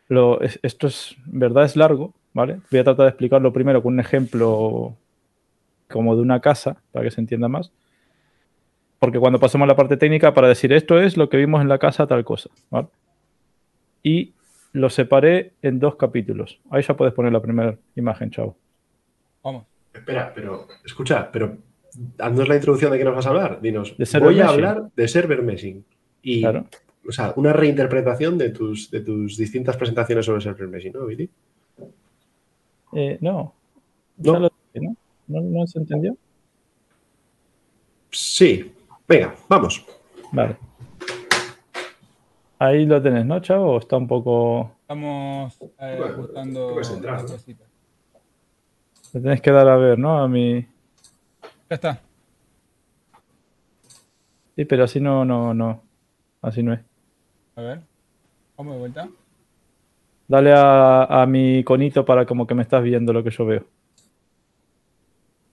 Lo, 0.07 0.41
es- 0.41 0.59
esto 0.63 0.87
es, 0.87 1.15
en 1.31 1.39
verdad, 1.39 1.65
es 1.65 1.75
largo, 1.75 2.13
¿vale? 2.33 2.57
Voy 2.71 2.79
a 2.79 2.83
tratar 2.83 3.05
de 3.05 3.09
explicarlo 3.09 3.53
primero 3.53 3.81
con 3.81 3.93
un 3.93 3.99
ejemplo 3.99 4.95
como 5.87 6.15
de 6.15 6.21
una 6.21 6.39
casa, 6.41 6.77
para 6.91 7.05
que 7.05 7.11
se 7.11 7.21
entienda 7.21 7.47
más. 7.47 7.71
Porque 8.99 9.19
cuando 9.19 9.39
pasemos 9.39 9.65
a 9.65 9.67
la 9.67 9.75
parte 9.75 9.95
técnica, 9.97 10.33
para 10.33 10.47
decir 10.49 10.73
esto 10.73 10.99
es 10.99 11.15
lo 11.17 11.29
que 11.29 11.37
vimos 11.37 11.61
en 11.61 11.69
la 11.69 11.77
casa, 11.79 12.05
tal 12.05 12.23
cosa, 12.25 12.49
¿vale? 12.69 12.87
Y 14.03 14.33
lo 14.73 14.89
separé 14.89 15.53
en 15.61 15.79
dos 15.79 15.95
capítulos. 15.95 16.59
Ahí 16.69 16.83
ya 16.83 16.95
puedes 16.95 17.13
poner 17.13 17.31
la 17.31 17.41
primera 17.41 17.77
imagen, 17.95 18.29
chavo. 18.31 18.55
vamos. 19.43 19.65
Espera, 19.93 20.31
pero 20.35 20.67
escucha, 20.85 21.31
pero 21.31 21.57
haznos 22.19 22.47
la 22.47 22.55
introducción 22.55 22.91
de 22.91 22.97
qué 22.99 23.03
nos 23.03 23.15
vas 23.15 23.25
a 23.25 23.29
hablar. 23.29 23.59
Dinos, 23.61 23.95
De 23.97 24.05
voy 24.19 24.35
a 24.39 24.43
meshing. 24.43 24.47
hablar 24.49 24.91
de 24.95 25.07
server 25.07 25.41
meshing. 25.41 25.83
Y, 26.21 26.41
Claro. 26.41 26.65
o 27.07 27.11
sea, 27.11 27.33
una 27.37 27.53
reinterpretación 27.53 28.37
de 28.37 28.49
tus, 28.51 28.91
de 28.91 28.99
tus 29.01 29.35
distintas 29.37 29.75
presentaciones 29.77 30.25
sobre 30.25 30.41
server 30.41 30.67
meshing, 30.67 30.93
¿no, 30.93 31.05
Billy? 31.07 31.29
Eh, 32.93 33.17
no. 33.21 33.53
No. 34.17 34.39
Lo 34.39 34.51
dije, 34.73 34.85
¿no? 34.85 34.95
¿No, 35.27 35.41
no 35.41 35.67
se 35.67 35.79
entendió? 35.79 36.15
Sí. 38.11 38.71
Venga, 39.09 39.33
vamos. 39.47 39.83
Vale. 40.31 40.55
Ahí 42.59 42.85
lo 42.85 43.01
tenés, 43.01 43.25
¿no, 43.25 43.39
chavo? 43.39 43.73
¿O 43.73 43.79
está 43.79 43.97
un 43.97 44.07
poco... 44.07 44.75
Estamos 44.81 45.57
eh, 45.79 45.95
Bueno, 45.97 46.05
ajustando 46.13 46.79
entrar, 46.79 47.23
¿no? 47.23 47.35
Le 49.13 49.19
tenés 49.21 49.41
que 49.41 49.51
dar 49.51 49.67
a 49.67 49.77
ver, 49.77 49.97
¿no? 49.97 50.19
A 50.19 50.27
mi... 50.27 50.61
Ya 50.61 51.75
está. 51.75 52.01
Sí, 54.55 54.65
pero 54.65 54.83
así 54.83 54.99
no, 54.99 55.25
no, 55.25 55.53
no. 55.55 55.81
Así 56.43 56.61
no 56.61 56.73
es. 56.73 56.81
A 57.55 57.61
ver. 57.61 57.81
Vamos 58.57 58.73
de 58.73 58.79
vuelta. 58.79 59.09
Dale 60.27 60.53
a, 60.53 61.05
a 61.23 61.25
mi 61.25 61.63
conito 61.63 62.05
para 62.05 62.27
como 62.27 62.45
que 62.45 62.53
me 62.53 62.61
estás 62.61 62.83
viendo 62.83 63.11
lo 63.11 63.23
que 63.23 63.31
yo 63.31 63.45
veo. 63.45 63.65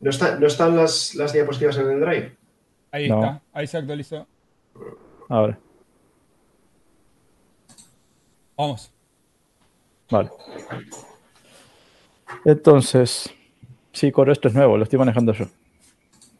¿No, 0.00 0.10
está- 0.10 0.38
no 0.38 0.46
están 0.46 0.76
las, 0.76 1.14
las 1.14 1.32
diapositivas 1.32 1.78
en 1.78 1.90
el 1.92 2.00
drive? 2.00 2.36
Ahí 2.92 3.08
No. 3.08 3.16
está. 3.16 3.42
Ahí 3.52 3.66
se 3.66 3.76
actualizó. 3.78 4.26
Ahora. 5.28 5.58
Vamos. 8.56 8.92
Vale. 10.10 10.30
Entonces, 12.44 13.32
sí, 13.92 14.10
Coro, 14.12 14.32
esto 14.32 14.48
es 14.48 14.54
nuevo, 14.54 14.76
lo 14.76 14.84
estoy 14.84 14.98
manejando 14.98 15.32
yo. 15.32 15.46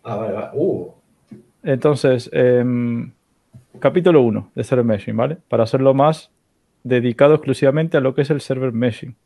Ah, 0.05 0.17
vale, 0.17 0.33
vale. 0.33 0.51
Uh, 0.55 0.93
Entonces, 1.63 2.31
em, 2.33 3.13
capítulo 3.81 4.23
1 4.23 4.51
de 4.55 4.65
Server 4.65 4.85
Meshing, 4.85 5.17
¿vale? 5.17 5.37
Para 5.49 5.65
hacerlo 5.65 5.95
más 5.95 6.31
dedicado 6.85 7.35
exclusivamente 7.35 7.97
a 7.97 8.01
lo 8.01 8.15
que 8.15 8.23
es 8.23 8.31
el 8.31 8.41
Server 8.41 8.73
Meshing, 8.73 9.17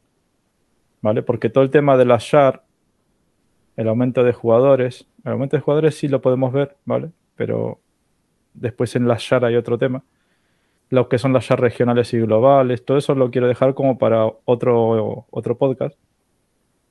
¿vale? 1.02 1.22
Porque 1.22 1.50
todo 1.50 1.62
el 1.64 1.70
tema 1.70 1.96
de 1.98 2.06
la 2.06 2.16
shard, 2.18 2.60
el 3.76 3.88
aumento 3.88 4.24
de 4.24 4.32
jugadores, 4.32 5.06
el 5.24 5.32
aumento 5.32 5.56
de 5.56 5.62
jugadores 5.62 5.96
sí 5.96 6.08
lo 6.08 6.20
podemos 6.20 6.52
ver, 6.52 6.76
¿vale? 6.84 7.10
Pero 7.36 7.80
después 8.54 8.94
en 8.96 9.08
la 9.08 9.16
shard 9.18 9.44
hay 9.44 9.56
otro 9.56 9.78
tema. 9.78 10.02
Lo 10.88 11.08
que 11.08 11.18
son 11.18 11.32
las 11.32 11.44
shard 11.44 11.60
regionales 11.60 12.12
y 12.14 12.20
globales, 12.20 12.84
todo 12.84 12.98
eso 12.98 13.14
lo 13.14 13.30
quiero 13.30 13.48
dejar 13.48 13.74
como 13.74 13.98
para 13.98 14.26
otro, 14.44 15.26
otro 15.30 15.56
podcast. 15.56 15.96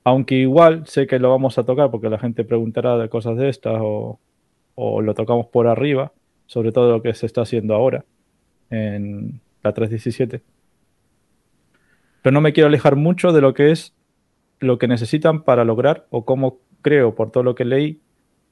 Aunque 0.04 0.36
igual 0.36 0.86
sé 0.86 1.06
que 1.06 1.18
lo 1.18 1.30
vamos 1.30 1.58
a 1.58 1.64
tocar 1.64 1.90
porque 1.90 2.08
la 2.08 2.18
gente 2.18 2.44
preguntará 2.44 2.96
de 2.96 3.08
cosas 3.10 3.36
de 3.36 3.50
estas 3.50 3.78
o, 3.80 4.18
o 4.74 5.02
lo 5.02 5.14
tocamos 5.14 5.46
por 5.46 5.68
arriba, 5.68 6.12
sobre 6.46 6.72
todo 6.72 6.90
lo 6.90 7.02
que 7.02 7.12
se 7.14 7.26
está 7.26 7.42
haciendo 7.42 7.74
ahora 7.74 8.04
en 8.70 9.40
la 9.62 9.72
317. 9.72 10.42
Pero 12.22 12.32
no 12.32 12.40
me 12.40 12.52
quiero 12.52 12.68
alejar 12.68 12.96
mucho 12.96 13.32
de 13.32 13.40
lo 13.40 13.54
que 13.54 13.70
es 13.70 13.94
lo 14.60 14.78
que 14.78 14.88
necesitan 14.88 15.42
para 15.42 15.64
lograr 15.64 16.06
o 16.10 16.24
cómo 16.24 16.58
creo 16.82 17.14
por 17.14 17.30
todo 17.30 17.42
lo 17.42 17.54
que 17.54 17.64
leí, 17.64 18.00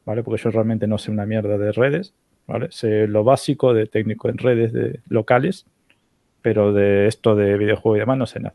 ¿vale? 0.04 0.22
Porque 0.22 0.42
yo 0.42 0.50
realmente 0.50 0.86
no 0.86 0.98
sé 0.98 1.10
una 1.10 1.26
mierda 1.26 1.58
de 1.58 1.72
redes, 1.72 2.14
¿vale? 2.46 2.68
Sé 2.70 3.06
lo 3.06 3.24
básico 3.24 3.74
de 3.74 3.86
técnico 3.86 4.28
en 4.28 4.38
redes 4.38 4.72
de 4.72 5.00
locales, 5.08 5.66
pero 6.42 6.72
de 6.72 7.06
esto 7.06 7.36
de 7.36 7.56
videojuego 7.58 7.96
y 7.96 8.00
demás 8.00 8.18
no 8.18 8.26
sé 8.26 8.40
nada. 8.40 8.54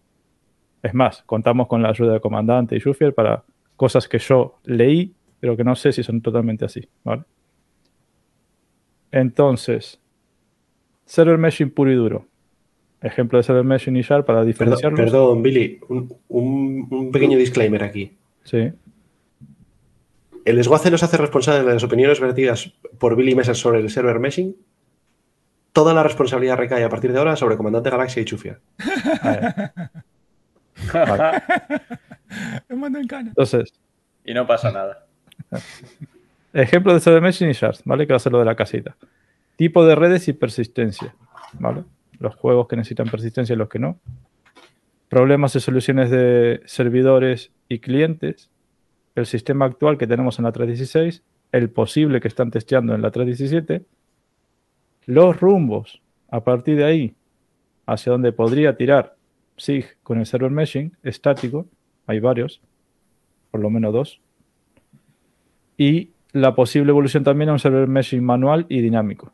Es 0.82 0.94
más, 0.94 1.24
contamos 1.24 1.68
con 1.68 1.82
la 1.82 1.90
ayuda 1.90 2.14
de 2.14 2.20
Comandante 2.20 2.76
y 2.76 2.80
Shufiel 2.80 3.14
para 3.14 3.44
cosas 3.76 4.08
que 4.08 4.20
yo 4.20 4.60
leí, 4.66 5.14
pero 5.40 5.56
que 5.56 5.64
no 5.64 5.76
sé 5.76 5.92
si 5.92 6.04
son 6.04 6.22
totalmente 6.22 6.66
así, 6.66 6.88
¿vale? 7.04 7.24
Entonces, 9.12 10.02
server 11.06 11.38
meshing 11.38 11.70
puro 11.70 11.92
y 11.92 11.96
duro. 11.96 12.26
Ejemplo 13.04 13.38
de 13.38 13.44
server 13.44 13.64
meshing 13.64 13.96
y 13.98 14.02
shard 14.02 14.24
para 14.26 14.40
perdón, 14.40 14.48
diferenciarlos. 14.48 15.00
perdón, 15.00 15.44
Billy. 15.44 15.80
Un, 15.90 16.16
un- 16.30 16.88
un 16.90 17.12
pequeño 17.12 17.38
disclaimer 17.38 17.84
aquí. 17.84 18.16
Sí. 18.44 18.72
El 20.46 20.56
desguace 20.58 20.90
nos 20.90 21.04
hace 21.04 21.18
responsable 21.18 21.64
de 21.68 21.74
las 21.74 21.84
opiniones 21.84 22.20
vertidas 22.20 22.74
por 23.00 23.16
Billy 23.16 23.36
Messer 23.36 23.56
sobre 23.56 23.80
el 23.80 23.90
server 23.90 24.20
meshing. 24.20 24.56
Toda 25.74 25.94
la 25.94 26.04
responsabilidad 26.04 26.58
recae 26.58 26.84
a 26.84 26.90
partir 26.90 27.12
de 27.14 27.20
ahora 27.20 27.36
sobre 27.36 27.58
Comandante 27.58 27.90
Galaxia 27.90 28.22
y 28.22 28.26
Chufia. 28.26 28.60
Vale. 30.94 31.42
Me 32.70 32.76
mando 32.76 33.00
en 33.00 33.08
cana. 33.08 33.30
Entonces, 33.30 33.74
Y 34.26 34.34
no 34.34 34.46
pasa 34.48 34.72
nada. 34.72 35.06
ejemplo 36.54 36.94
de 36.94 37.00
server 37.00 37.22
meshing 37.22 37.50
y 37.50 37.54
shards, 37.54 37.82
¿vale? 37.86 38.06
Que 38.08 38.14
va 38.14 38.18
a 38.18 38.20
ser 38.20 38.32
lo 38.32 38.40
de 38.40 38.46
la 38.46 38.56
casita. 38.56 38.96
Tipo 39.56 39.86
de 39.86 39.96
redes 39.96 40.28
y 40.28 40.34
persistencia, 40.34 41.14
¿vale? 41.60 41.84
Los 42.20 42.36
juegos 42.36 42.68
que 42.68 42.76
necesitan 42.76 43.10
persistencia 43.10 43.54
y 43.54 43.58
los 43.58 43.70
que 43.70 43.80
no. 43.80 44.00
Problemas 45.10 45.56
y 45.56 45.60
soluciones 45.60 46.10
de 46.10 46.62
servidores 46.66 47.52
y 47.70 47.80
clientes. 47.80 48.50
El 49.16 49.26
sistema 49.26 49.66
actual 49.66 49.98
que 49.98 50.08
tenemos 50.08 50.40
en 50.40 50.46
la 50.46 50.52
316. 50.52 51.24
El 51.52 51.70
posible 51.70 52.20
que 52.20 52.28
están 52.28 52.52
testeando 52.52 52.96
en 52.96 53.02
la 53.02 53.12
317. 53.12 53.86
Los 55.06 55.40
rumbos 55.40 56.02
a 56.30 56.44
partir 56.44 56.78
de 56.78 56.86
ahí 56.86 57.16
hacia 57.86 58.12
donde 58.12 58.32
podría 58.32 58.76
tirar 58.76 59.16
SIG 59.58 59.98
con 60.02 60.20
el 60.20 60.26
server 60.26 60.52
meshing 60.52 60.96
estático. 61.04 61.68
Hay 62.08 62.20
varios, 62.20 62.62
por 63.52 63.62
lo 63.62 63.70
menos 63.70 63.94
dos. 63.94 64.22
Y 65.78 66.12
la 66.32 66.56
posible 66.56 66.92
evolución 66.92 67.24
también 67.24 67.50
a 67.50 67.54
un 67.54 67.60
server 67.60 67.88
meshing 67.88 68.24
manual 68.24 68.66
y 68.70 68.82
dinámico. 68.82 69.32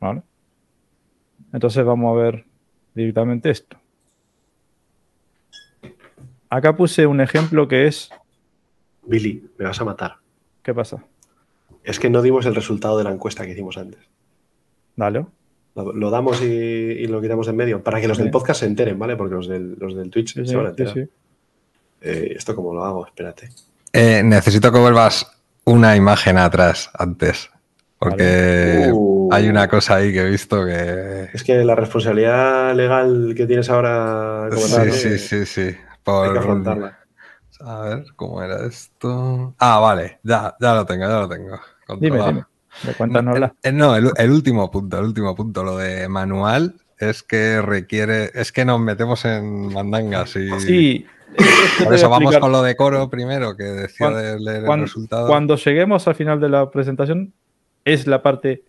¿Vale? 0.00 0.22
Entonces 1.54 1.84
vamos 1.84 2.14
a 2.14 2.20
ver 2.20 2.44
directamente 2.94 3.48
esto. 3.48 3.78
Acá 6.50 6.76
puse 6.76 7.06
un 7.06 7.20
ejemplo 7.20 7.66
que 7.68 7.86
es. 7.86 8.10
Billy, 9.06 9.48
me 9.58 9.64
vas 9.66 9.80
a 9.80 9.84
matar. 9.84 10.16
¿Qué 10.62 10.74
pasa? 10.74 11.04
Es 11.82 11.98
que 11.98 12.10
no 12.10 12.22
dimos 12.22 12.44
el 12.46 12.54
resultado 12.54 12.98
de 12.98 13.04
la 13.04 13.12
encuesta 13.12 13.44
que 13.44 13.52
hicimos 13.52 13.76
antes. 13.78 14.00
Dale. 14.96 15.26
Lo, 15.74 15.92
lo 15.92 16.10
damos 16.10 16.42
y, 16.42 16.44
y 16.46 17.06
lo 17.06 17.20
quitamos 17.20 17.46
de 17.46 17.50
en 17.50 17.56
medio 17.56 17.82
para 17.82 18.00
que 18.00 18.08
los 18.08 18.18
del 18.18 18.30
podcast 18.30 18.60
se 18.60 18.66
enteren, 18.66 18.98
¿vale? 18.98 19.16
Porque 19.16 19.34
los 19.34 19.48
del, 19.48 19.76
los 19.78 19.94
del 19.94 20.10
Twitch 20.10 20.34
Sí, 20.34 20.46
se 20.46 20.56
van 20.56 20.66
a 20.66 20.74
sí, 20.74 20.82
enterar. 20.82 20.94
sí. 20.94 21.12
Eh, 22.00 22.34
¿Esto 22.36 22.54
cómo 22.54 22.72
lo 22.74 22.84
hago? 22.84 23.06
Espérate. 23.06 23.48
Eh, 23.92 24.22
necesito 24.24 24.70
que 24.72 24.78
vuelvas 24.78 25.40
una 25.64 25.96
imagen 25.96 26.38
atrás 26.38 26.90
antes. 26.94 27.50
Porque 28.10 28.90
Uh. 28.92 29.28
hay 29.32 29.48
una 29.48 29.68
cosa 29.68 29.96
ahí 29.96 30.12
que 30.12 30.20
he 30.20 30.30
visto 30.30 30.64
que. 30.64 31.28
Es 31.32 31.42
que 31.42 31.64
la 31.64 31.74
responsabilidad 31.74 32.74
legal 32.74 33.34
que 33.36 33.46
tienes 33.46 33.68
ahora, 33.70 34.48
Sí, 34.52 34.62
comandante, 34.62 34.92
sí, 34.92 35.18
sí, 35.18 35.46
sí. 35.46 35.60
hay 35.62 35.76
Por- 36.02 36.32
que 36.32 36.38
afrontarla. 36.38 36.98
A 37.60 37.80
ver, 37.80 38.04
¿cómo 38.16 38.42
era 38.42 38.66
esto? 38.66 39.54
Ah, 39.58 39.78
vale, 39.78 40.18
ya, 40.22 40.54
ya 40.60 40.74
lo 40.74 40.84
tengo, 40.84 41.02
ya 41.08 41.20
lo 41.20 41.28
tengo. 41.28 41.58
Dime, 41.98 42.18
controlado. 42.18 42.30
dime. 42.32 42.44
¿De 42.82 42.92
cuántas 42.94 43.24
no? 43.24 43.36
Eh, 43.62 43.72
No, 43.72 43.96
el, 43.96 44.10
el 44.16 44.30
último 44.30 44.70
punto, 44.70 44.98
el 44.98 45.04
último 45.04 45.34
punto, 45.34 45.62
lo 45.64 45.76
de 45.78 46.08
manual 46.08 46.74
es 46.98 47.22
que 47.22 47.62
requiere, 47.62 48.30
es 48.34 48.52
que 48.52 48.64
nos 48.64 48.80
metemos 48.80 49.24
en 49.24 49.72
mandangas 49.72 50.34
y 50.36 50.50
Sí. 50.60 51.06
por 51.84 51.94
eso 51.94 52.08
vamos 52.08 52.34
explicar. 52.34 52.40
con 52.40 52.52
lo 52.52 52.62
de 52.62 52.76
coro 52.76 53.08
primero, 53.08 53.56
que 53.56 53.64
decía 53.64 54.08
Cuan- 54.08 54.16
de 54.16 54.40
leer 54.40 54.64
el 54.64 54.80
resultado. 54.80 55.26
Cuando 55.28 55.56
lleguemos 55.56 56.06
al 56.08 56.14
final 56.16 56.40
de 56.40 56.48
la 56.48 56.70
presentación, 56.70 57.32
es 57.84 58.06
la 58.06 58.22
parte 58.22 58.64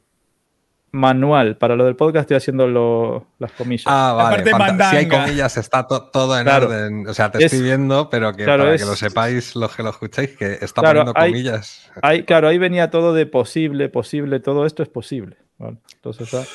manual. 0.92 1.58
Para 1.58 1.76
lo 1.76 1.84
del 1.86 1.96
podcast 1.98 2.22
estoy 2.24 2.38
haciendo 2.38 2.68
lo- 2.68 3.28
las 3.40 3.52
comillas. 3.52 3.84
Ah, 3.88 4.14
vale. 4.16 4.44
si 4.90 4.96
hay 4.96 5.08
comillas, 5.10 5.58
está 5.58 5.86
to- 5.86 6.04
todo 6.10 6.38
en 6.38 6.46
Claro. 6.46 6.68
orden. 6.68 7.08
O 7.08 7.14
sea, 7.14 7.30
te 7.32 7.40
Es- 7.40 7.46
estoy 7.52 7.62
viendo, 7.64 8.10
pero 8.10 8.32
que 8.34 8.46
claro, 8.46 8.64
para 8.64 8.76
es- 8.76 8.82
que 8.82 8.88
lo 8.88 8.96
sepáis, 8.96 9.56
los 9.58 9.76
que 9.76 9.84
lo 9.84 9.90
escucháis, 9.90 10.38
que 10.38 10.54
está 10.62 10.82
Claro, 10.82 11.02
poniendo 11.02 11.14
hay- 11.20 11.32
comillas. 11.32 11.92
Ahí, 12.02 12.24
claro, 12.24 12.48
ahí 12.48 12.58
venía 12.58 12.90
todo 12.92 13.14
de 13.14 13.26
posible, 13.26 13.90
posible, 13.90 14.40
todo 14.40 14.66
esto 14.66 14.84
es 14.84 14.90
posible. 14.90 15.38
¿vale? 15.58 15.78
Entonces, 15.96 16.30
Vale, 16.34 16.48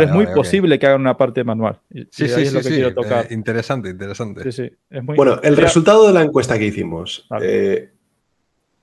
pero 0.00 0.04
es 0.04 0.10
muy 0.14 0.24
vale, 0.26 0.36
posible 0.36 0.78
que 0.78 0.86
hagan 0.86 1.00
una 1.00 1.16
parte 1.16 1.42
manual. 1.42 1.80
Y, 1.90 2.02
y 2.02 2.08
Sí, 2.12 2.22
ahí 2.24 2.28
sí, 2.28 2.42
es 2.42 2.48
sí, 2.50 2.54
lo 2.54 2.60
que 2.60 2.68
sí. 2.68 2.74
quiero 2.74 2.94
tocar. 2.94 3.24
eh, 3.28 3.34
interesante, 3.34 3.88
interesante. 3.90 4.42
sí, 4.44 4.52
sí, 4.52 4.76
es 4.90 5.02
muy- 5.02 5.16
Bueno, 5.16 5.40
el 5.42 5.56
resultado 5.56 6.06
de 6.06 6.12
la 6.12 6.22
encuesta 6.22 6.56
que 6.56 6.66
hicimos, 6.66 7.26
Vale. 7.28 7.46
eh, 7.74 7.93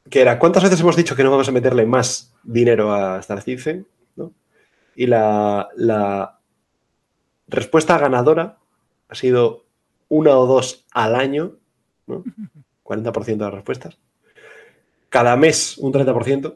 que 0.09 0.21
era, 0.21 0.39
¿cuántas 0.39 0.63
veces 0.63 0.79
hemos 0.81 0.95
dicho 0.95 1.15
que 1.15 1.23
no 1.23 1.31
vamos 1.31 1.47
a 1.47 1.53
meterle 1.53 1.85
más 1.85 2.33
dinero 2.43 2.93
a 2.93 3.19
Star 3.19 3.41
Citizen? 3.41 3.87
¿no? 4.15 4.33
Y 4.95 5.07
la, 5.07 5.69
la 5.75 6.39
respuesta 7.47 7.97
ganadora 7.97 8.57
ha 9.07 9.15
sido 9.15 9.65
una 10.09 10.37
o 10.37 10.45
dos 10.45 10.85
al 10.91 11.15
año, 11.15 11.57
¿no? 12.07 12.23
40% 12.83 13.25
de 13.25 13.37
las 13.37 13.53
respuestas. 13.53 13.97
Cada 15.09 15.35
mes 15.37 15.77
un 15.77 15.93
30%. 15.93 16.55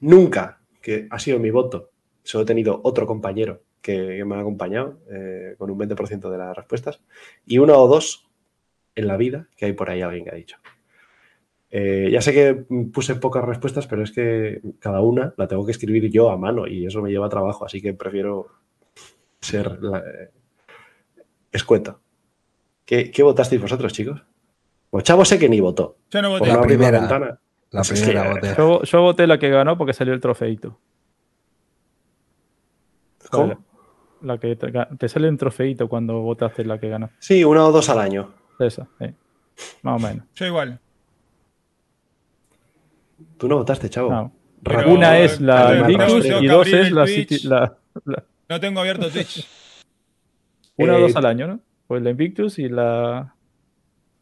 Nunca, 0.00 0.60
que 0.80 1.08
ha 1.10 1.18
sido 1.18 1.40
mi 1.40 1.50
voto, 1.50 1.90
solo 2.22 2.42
he 2.42 2.46
tenido 2.46 2.80
otro 2.84 3.06
compañero 3.06 3.62
que, 3.82 4.16
que 4.16 4.24
me 4.24 4.36
ha 4.36 4.40
acompañado 4.40 5.00
eh, 5.10 5.56
con 5.58 5.70
un 5.70 5.78
20% 5.78 6.30
de 6.30 6.38
las 6.38 6.56
respuestas. 6.56 7.00
Y 7.46 7.58
una 7.58 7.76
o 7.76 7.88
dos 7.88 8.28
en 8.94 9.06
la 9.08 9.16
vida, 9.16 9.48
que 9.56 9.66
hay 9.66 9.72
por 9.72 9.90
ahí 9.90 10.02
alguien 10.02 10.24
que 10.24 10.30
ha 10.30 10.34
dicho. 10.34 10.56
Eh, 11.70 12.08
ya 12.10 12.22
sé 12.22 12.32
que 12.32 12.54
puse 12.92 13.14
pocas 13.16 13.44
respuestas, 13.44 13.86
pero 13.86 14.02
es 14.02 14.10
que 14.12 14.62
cada 14.78 15.00
una 15.02 15.34
la 15.36 15.46
tengo 15.48 15.66
que 15.66 15.72
escribir 15.72 16.10
yo 16.10 16.30
a 16.30 16.36
mano 16.38 16.66
y 16.66 16.86
eso 16.86 17.02
me 17.02 17.10
lleva 17.10 17.28
trabajo, 17.28 17.66
así 17.66 17.82
que 17.82 17.92
prefiero 17.92 18.46
ser 19.40 19.82
la- 19.82 19.98
eh, 19.98 20.30
escueto. 21.52 22.00
¿Qué, 22.86 23.10
qué 23.10 23.22
votasteis 23.22 23.60
vosotros, 23.60 23.92
chicos? 23.92 24.22
Pues 24.88 25.04
Chavo 25.04 25.24
sé 25.26 25.38
que 25.38 25.48
ni 25.50 25.60
votó. 25.60 25.98
Yo 26.10 26.22
no 26.22 26.30
Por 26.30 26.38
voté. 26.40 26.52
La 26.52 26.62
primera. 26.62 27.00
ventana. 27.00 27.38
La 27.70 27.80
Pues 27.80 27.90
es 27.92 28.00
primera 28.02 28.22
que- 28.22 28.34
bote. 28.48 28.54
yo, 28.56 28.82
yo 28.82 29.02
voté 29.02 29.26
la 29.26 29.38
que 29.38 29.50
ganó 29.50 29.76
porque 29.76 29.92
salió 29.92 30.14
el 30.14 30.20
trofeito. 30.20 30.78
¿Cómo? 33.30 33.62
La 34.22 34.38
que 34.38 34.56
te 34.56 35.08
sale 35.08 35.28
un 35.28 35.36
trofeito 35.36 35.88
cuando 35.88 36.20
votaste 36.22 36.64
la 36.64 36.78
que 36.80 36.88
ganó. 36.88 37.10
Sí, 37.18 37.44
una 37.44 37.64
o 37.66 37.72
dos 37.72 37.88
al 37.90 37.98
año. 38.00 38.32
Esa, 38.58 38.88
sí. 38.98 39.14
Más 39.82 40.02
o 40.02 40.06
menos. 40.06 40.24
Yo 40.34 40.46
igual. 40.46 40.80
Tú 43.38 43.48
no 43.48 43.56
votaste, 43.56 43.88
Chavo. 43.88 44.10
No. 44.10 44.32
Pero, 44.64 44.90
Una 44.92 45.18
es 45.18 45.40
la 45.40 45.78
Invictus 45.78 46.22
tengo 46.24 46.40
y 46.42 46.46
dos 46.48 46.66
es 46.68 46.90
la, 46.92 47.04
la- 47.44 47.76
la- 48.04 48.24
No 48.48 48.60
tengo 48.60 48.80
abierto 48.80 49.08
Twitch. 49.10 49.46
una 50.76 50.94
o 50.94 50.98
Eh, 50.98 51.00
dos 51.02 51.16
al 51.16 51.26
año, 51.26 51.46
¿no? 51.46 51.60
Pues 51.86 52.02
la 52.02 52.10
Invictus 52.10 52.58
y 52.58 52.68
la 52.68 53.34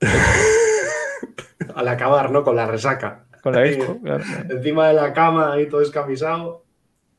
Al 1.74 1.88
acabar, 1.88 2.30
¿no? 2.30 2.44
Con 2.44 2.56
la 2.56 2.66
resaca. 2.66 3.24
con 3.42 3.54
la 3.54 3.62
claro. 4.02 4.24
Encima 4.50 4.88
de 4.88 4.94
la 4.94 5.12
cama, 5.12 5.52
ahí 5.54 5.68
todo 5.68 5.80
escamisado. 5.80 6.64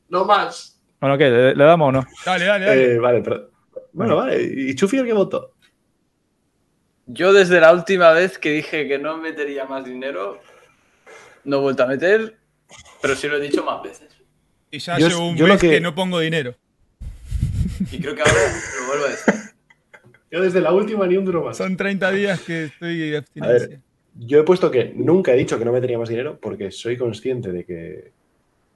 No 0.08 0.24
más. 0.24 0.80
Bueno, 1.00 1.18
¿qué? 1.18 1.28
¿Le, 1.30 1.54
le 1.54 1.64
damos 1.64 1.88
o 1.88 1.92
no? 1.92 2.06
Dale, 2.24 2.44
dale, 2.44 2.64
dale. 2.66 2.94
Eh, 2.94 2.98
vale, 2.98 3.20
pero. 3.22 3.50
Bueno, 3.92 4.16
vale. 4.16 4.42
¿Y 4.42 4.74
Chufi 4.74 4.98
el 4.98 5.06
que 5.06 5.12
votó? 5.12 5.52
Yo 7.06 7.32
desde 7.32 7.60
la 7.60 7.72
última 7.72 8.12
vez 8.12 8.38
que 8.38 8.50
dije 8.50 8.86
que 8.86 8.98
no 8.98 9.16
metería 9.16 9.64
más 9.64 9.84
dinero, 9.84 10.40
no 11.48 11.56
he 11.58 11.60
vuelto 11.60 11.82
a 11.82 11.86
meter, 11.86 12.36
pero 13.02 13.16
sí 13.16 13.26
lo 13.28 13.36
he 13.36 13.40
dicho 13.40 13.64
más 13.64 13.82
veces. 13.82 14.08
y 14.70 14.78
ya 14.78 14.98
yo- 14.98 15.08
llevo 15.08 15.28
un 15.28 15.36
yo 15.36 15.46
lo 15.46 15.54
mes 15.54 15.60
que... 15.60 15.70
que- 15.70 15.80
no 15.80 15.94
pongo 15.94 16.20
dinero. 16.20 16.54
Y 17.90 18.00
creo 18.00 18.14
que 18.14 18.22
ahora 18.22 18.32
lo 18.80 18.86
vuelvo 18.88 19.04
a 19.06 19.08
decir. 19.10 19.34
Yo 20.30 20.42
desde 20.42 20.60
la 20.60 20.72
última 20.72 21.06
ni 21.06 21.16
un 21.16 21.24
duro 21.24 21.42
más. 21.44 21.56
Son 21.56 21.76
30 21.76 22.10
días 22.12 22.40
que 22.40 22.64
estoy 22.64 23.14
A 23.14 23.18
abstinencia. 23.20 23.68
ver, 23.68 23.80
yo 24.14 24.40
he 24.40 24.42
puesto 24.42 24.70
que 24.70 24.92
nunca 24.94 25.32
he 25.32 25.36
dicho 25.36 25.58
que 25.58 25.64
no 25.64 25.72
metería 25.72 25.98
más 25.98 26.08
dinero 26.10 26.38
porque 26.40 26.70
soy 26.70 26.96
consciente 26.98 27.50
de 27.52 27.64
que 27.64 28.12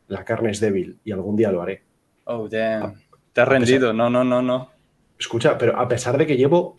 la 0.08 0.24
carne 0.24 0.50
es 0.52 0.60
débil 0.60 0.98
y 1.04 1.12
algún 1.12 1.36
día 1.36 1.50
lo 1.52 1.60
haré. 1.60 1.82
Oh, 2.24 2.48
damn. 2.48 2.94
Te 3.32 3.40
has 3.40 3.48
pesar- 3.48 3.48
rendido. 3.48 3.92
No, 3.92 4.08
no, 4.08 4.24
no, 4.24 4.40
no. 4.40 4.70
Escucha, 5.18 5.58
pero 5.58 5.76
a 5.78 5.86
pesar 5.88 6.16
de 6.16 6.26
que 6.26 6.36
llevo 6.36 6.76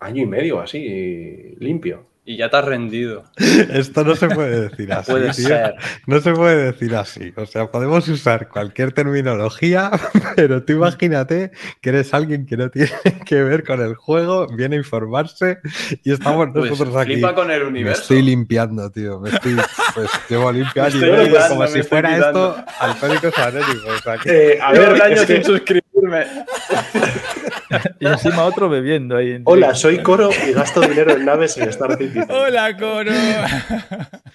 año 0.00 0.22
y 0.22 0.26
medio 0.26 0.60
así 0.60 1.54
limpio. 1.58 2.06
Y 2.22 2.36
ya 2.36 2.48
te 2.50 2.56
has 2.58 2.64
rendido. 2.64 3.24
Esto 3.72 4.04
no 4.04 4.14
se 4.14 4.28
puede 4.28 4.68
decir 4.68 4.92
así. 4.92 5.10
Puede 5.10 5.30
tío. 5.32 5.48
ser. 5.48 5.74
No 6.06 6.20
se 6.20 6.32
puede 6.32 6.64
decir 6.72 6.94
así. 6.94 7.32
O 7.36 7.46
sea, 7.46 7.70
podemos 7.70 8.06
usar 8.08 8.48
cualquier 8.48 8.92
terminología, 8.92 9.90
pero 10.36 10.62
tú 10.62 10.74
imagínate 10.74 11.50
que 11.80 11.88
eres 11.88 12.12
alguien 12.14 12.46
que 12.46 12.56
no 12.56 12.70
tiene 12.70 12.90
que 13.26 13.42
ver 13.42 13.64
con 13.64 13.80
el 13.80 13.94
juego, 13.94 14.46
viene 14.54 14.76
a 14.76 14.78
informarse 14.78 15.58
y 16.04 16.12
estamos 16.12 16.48
Pues 16.52 16.70
nosotros 16.70 16.94
aquí. 16.96 17.14
flipa 17.14 17.34
con 17.34 17.50
el 17.50 17.70
Me 17.72 17.90
estoy 17.92 18.22
limpiando, 18.22 18.90
tío. 18.90 19.18
Me 19.18 19.30
estoy, 19.30 19.56
pues 19.94 20.10
llevo 20.28 20.50
año 20.50 20.62
y 20.62 20.66
quitando, 20.66 21.48
como 21.48 21.66
si 21.66 21.82
fuera 21.82 22.14
quitando. 22.14 22.56
esto 22.58 22.72
alcohólicos 22.80 23.38
anónimos. 23.38 23.84
O 23.98 24.02
sea, 24.02 24.18
que- 24.18 24.52
Eh, 24.52 24.58
a 24.60 24.72
ver, 24.72 24.92
un 24.92 25.02
año 25.02 25.14
es 25.14 25.20
que- 25.26 25.34
sin 25.36 25.44
suscribirme. 25.44 25.79
Y 28.00 28.06
encima 28.06 28.44
otro 28.44 28.68
bebiendo 28.68 29.16
ahí. 29.16 29.32
en 29.32 29.42
hola, 29.44 29.74
soy 29.74 29.98
Coro 30.02 30.30
y 30.48 30.52
gasto 30.52 30.80
dinero 30.80 31.12
en 31.12 31.24
naves 31.24 31.56
en 31.56 31.68
Star 31.68 31.96
Citizen. 31.96 32.26
Hola, 32.30 32.76
Coro. 32.76 33.10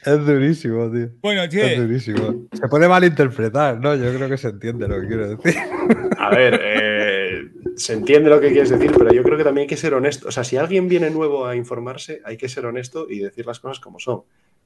es 0.05 0.25
durísimo, 0.25 0.89
tío. 0.91 1.09
bueno, 1.21 1.43
Es 1.43 1.49
che, 1.49 1.75
durísimo. 1.75 2.47
Se 2.53 2.67
puede 2.69 2.87
malinterpretar, 2.87 3.79
¿no? 3.79 3.93
Yo 3.95 4.13
creo 4.15 4.29
que 4.29 4.37
se 4.37 4.49
entiende 4.49 4.87
lo 4.87 5.01
que 5.01 5.07
quiero 5.07 5.35
decir. 5.35 5.61
A 6.17 6.29
ver, 6.29 6.59
eh, 6.63 7.41
se 7.75 7.93
entiende 7.93 8.29
lo 8.29 8.39
que 8.39 8.51
quieres 8.51 8.69
decir, 8.69 8.91
pero 8.97 9.11
yo 9.11 9.21
creo 9.23 9.37
que 9.37 9.43
también 9.43 9.63
hay 9.63 9.67
que 9.69 9.77
ser 9.77 9.93
honesto. 9.93 10.29
O 10.29 10.31
sea, 10.31 10.43
si 10.45 10.55
alguien 10.57 10.87
viene 10.87 11.09
nuevo 11.09 11.45
a 11.45 11.55
informarse, 11.57 12.21
hay 12.23 12.37
que 12.37 12.47
ser 12.47 12.65
honesto 12.65 13.07
y 13.09 13.19
decir 13.19 13.45
las 13.45 13.59
cosas 13.59 13.79
como 13.81 13.99
son. 13.99 14.21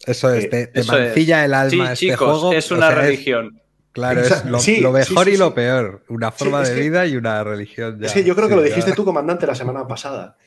Eso 0.06 0.32
es, 0.34 0.46
Eh, 0.46 0.48
te, 0.48 0.68
te 0.68 0.80
eso 0.82 0.96
es. 0.98 1.08
mancilla 1.08 1.44
el 1.46 1.52
Sí, 1.52 1.56
alma 1.56 1.94
este 1.94 2.06
chicos, 2.06 2.40
juego. 2.40 2.54
es 2.54 2.72
o 2.72 2.76
una 2.76 2.88
sea, 2.92 3.02
religión. 3.02 3.60
Claro, 4.00 4.22
es 4.22 4.46
lo, 4.46 4.60
sí, 4.60 4.82
lo 4.82 4.90
sí, 4.90 4.94
mejor 5.12 5.26
sí, 5.28 5.32
y 5.34 5.38
lo 5.38 5.54
peor. 5.54 6.04
Una 6.10 6.32
forma 6.32 6.62
de 6.64 6.74
que- 6.76 6.82
vida 6.82 7.06
y 7.06 7.16
una 7.16 7.44
religión. 7.44 8.00
ya. 8.00 8.08
es 8.08 8.14
que 8.14 8.24
yo 8.24 8.36
creo 8.36 8.48
que 8.50 8.56
lo 8.56 8.62
ya. 8.62 8.68
dijiste 8.68 8.94
tú, 8.94 9.06
comandante, 9.06 9.46
la 9.48 9.56
semana 9.56 9.88
pasada. 9.88 10.38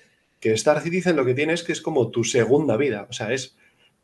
Que 0.40 0.52
Star 0.54 0.80
Citizen 0.80 1.14
lo 1.16 1.24
que 1.24 1.34
tiene 1.34 1.52
es 1.52 1.62
que 1.62 1.72
es 1.72 1.80
como 1.80 2.10
tu 2.10 2.24
segunda 2.24 2.76
vida. 2.76 3.06
O 3.08 3.12
sea, 3.12 3.32
es 3.32 3.56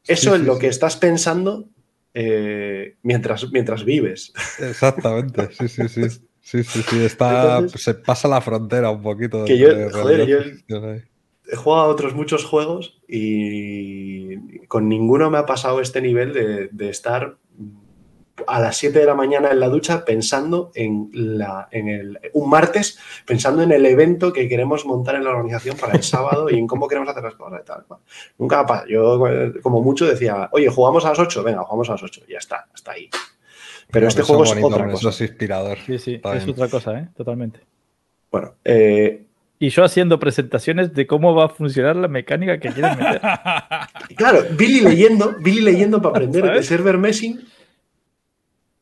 eso 0.06 0.34
en 0.36 0.46
lo 0.46 0.58
que 0.58 0.68
estás 0.68 0.96
pensando 0.96 1.68
eh, 2.14 2.96
mientras, 3.02 3.50
mientras 3.50 3.84
vives. 3.84 4.32
Exactamente, 4.60 5.48
sí, 5.58 5.68
sí, 5.68 5.88
sí. 5.88 6.02
Sí, 6.40 6.64
sí, 6.64 6.82
sí. 6.88 7.04
Está, 7.04 7.56
Entonces- 7.58 7.82
se 7.82 7.94
pasa 7.94 8.26
la 8.28 8.40
frontera 8.40 8.90
un 8.90 9.02
poquito. 9.02 9.44
Que 9.44 9.58
yo- 9.58 9.68
entre 9.70 9.90
joder, 9.90 10.26
yo-. 10.26 10.38
He 11.50 11.56
jugado 11.56 11.82
a 11.84 11.88
otros 11.88 12.14
muchos 12.14 12.44
juegos 12.44 13.00
y 13.08 14.58
con 14.66 14.88
ninguno 14.88 15.30
me 15.30 15.38
ha 15.38 15.46
pasado 15.46 15.80
este 15.80 16.00
nivel 16.00 16.32
de, 16.32 16.68
de 16.72 16.88
estar 16.90 17.36
a 18.46 18.60
las 18.60 18.76
7 18.76 18.98
de 18.98 19.06
la 19.06 19.14
mañana 19.14 19.50
en 19.50 19.60
la 19.60 19.68
ducha 19.68 20.04
pensando 20.04 20.70
en, 20.74 21.10
la, 21.12 21.68
en 21.70 21.88
el, 21.88 22.18
un 22.34 22.48
martes, 22.48 22.98
pensando 23.26 23.62
en 23.62 23.72
el 23.72 23.84
evento 23.86 24.32
que 24.32 24.48
queremos 24.48 24.86
montar 24.86 25.16
en 25.16 25.24
la 25.24 25.30
organización 25.30 25.76
para 25.76 25.94
el 25.94 26.02
sábado 26.02 26.48
y 26.50 26.58
en 26.58 26.66
cómo 26.66 26.88
queremos 26.88 27.08
hacer 27.08 27.24
las 27.24 27.34
cosas 27.34 27.60
y 27.62 27.66
tal. 27.66 27.84
Nunca. 28.38 28.84
Yo, 28.88 29.20
como 29.62 29.80
mucho, 29.82 30.06
decía, 30.06 30.48
oye, 30.52 30.68
jugamos 30.68 31.04
a 31.04 31.10
las 31.10 31.18
8, 31.18 31.42
venga, 31.42 31.62
jugamos 31.62 31.88
a 31.88 31.92
las 31.92 32.02
8, 32.02 32.22
ya 32.28 32.38
está, 32.38 32.66
hasta 32.72 32.92
ahí. 32.92 33.08
Pero 33.90 34.08
este 34.08 34.22
juego 34.22 34.44
es 34.44 34.50
bonito, 34.50 34.66
otra 34.68 34.84
cosa. 34.84 34.96
Eso 34.96 35.08
es 35.08 35.20
inspirador. 35.22 35.78
Sí, 35.86 35.98
sí, 35.98 36.14
Está 36.14 36.36
es 36.36 36.44
bien. 36.44 36.54
otra 36.54 36.68
cosa, 36.68 36.98
¿eh? 36.98 37.08
Totalmente. 37.16 37.60
Bueno, 38.30 38.54
eh, 38.64 39.24
Y 39.58 39.70
yo 39.70 39.82
haciendo 39.84 40.20
presentaciones 40.20 40.92
de 40.92 41.06
cómo 41.06 41.34
va 41.34 41.46
a 41.46 41.48
funcionar 41.48 41.96
la 41.96 42.08
mecánica 42.08 42.60
que 42.60 42.68
quieren 42.70 42.98
meter. 42.98 43.20
Claro, 44.16 44.40
Billy 44.56 44.80
leyendo, 44.80 45.36
Billy 45.40 45.60
leyendo 45.60 46.00
para 46.00 46.16
aprender 46.16 46.44
de 46.52 46.62
server 46.62 46.98
meshing, 46.98 47.40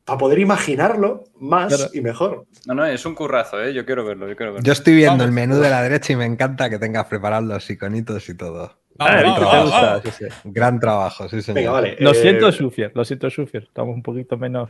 para 0.07 0.17
poder 0.17 0.39
imaginarlo 0.39 1.25
más 1.39 1.67
Claro. 1.75 1.91
y 1.93 1.99
mejor. 2.01 2.45
No, 2.65 2.73
no, 2.73 2.85
es 2.85 3.05
un 3.05 3.13
currazo, 3.13 3.61
¿eh? 3.61 3.73
Yo 3.73 3.85
quiero 3.85 4.05
verlo, 4.05 4.27
yo 4.27 4.35
quiero 4.37 4.53
verlo. 4.53 4.65
Yo 4.65 4.71
estoy 4.71 4.95
viendo 4.95 5.11
Vamos. 5.23 5.25
el 5.27 5.31
menú 5.33 5.57
de 5.57 5.69
la 5.69 5.81
derecha 5.83 6.13
y 6.13 6.15
me 6.15 6.23
encanta 6.25 6.69
que 6.69 6.79
tengas 6.79 7.05
preparados 7.07 7.45
los 7.47 7.69
iconitos 7.69 8.27
y 8.29 8.35
todo. 8.37 8.73
Vamos, 8.95 9.13
Gran 9.21 9.23
vamos, 9.25 9.35
¿Te 9.35 9.69
trabajo. 9.69 10.01
Sí, 10.05 10.11
sí. 10.17 10.25
Gran 10.45 10.79
trabajo, 10.79 11.29
sí, 11.29 11.41
señor. 11.41 11.55
Venga, 11.55 11.71
vale. 11.71 11.97
Lo 11.99 12.11
eh, 12.11 12.15
siento, 12.15 12.49
Shufier, 12.49 12.91
lo 12.95 13.03
siento, 13.05 13.29
Shufier. 13.29 13.63
Estamos 13.63 13.93
un 13.93 14.01
poquito 14.01 14.37
menos 14.37 14.69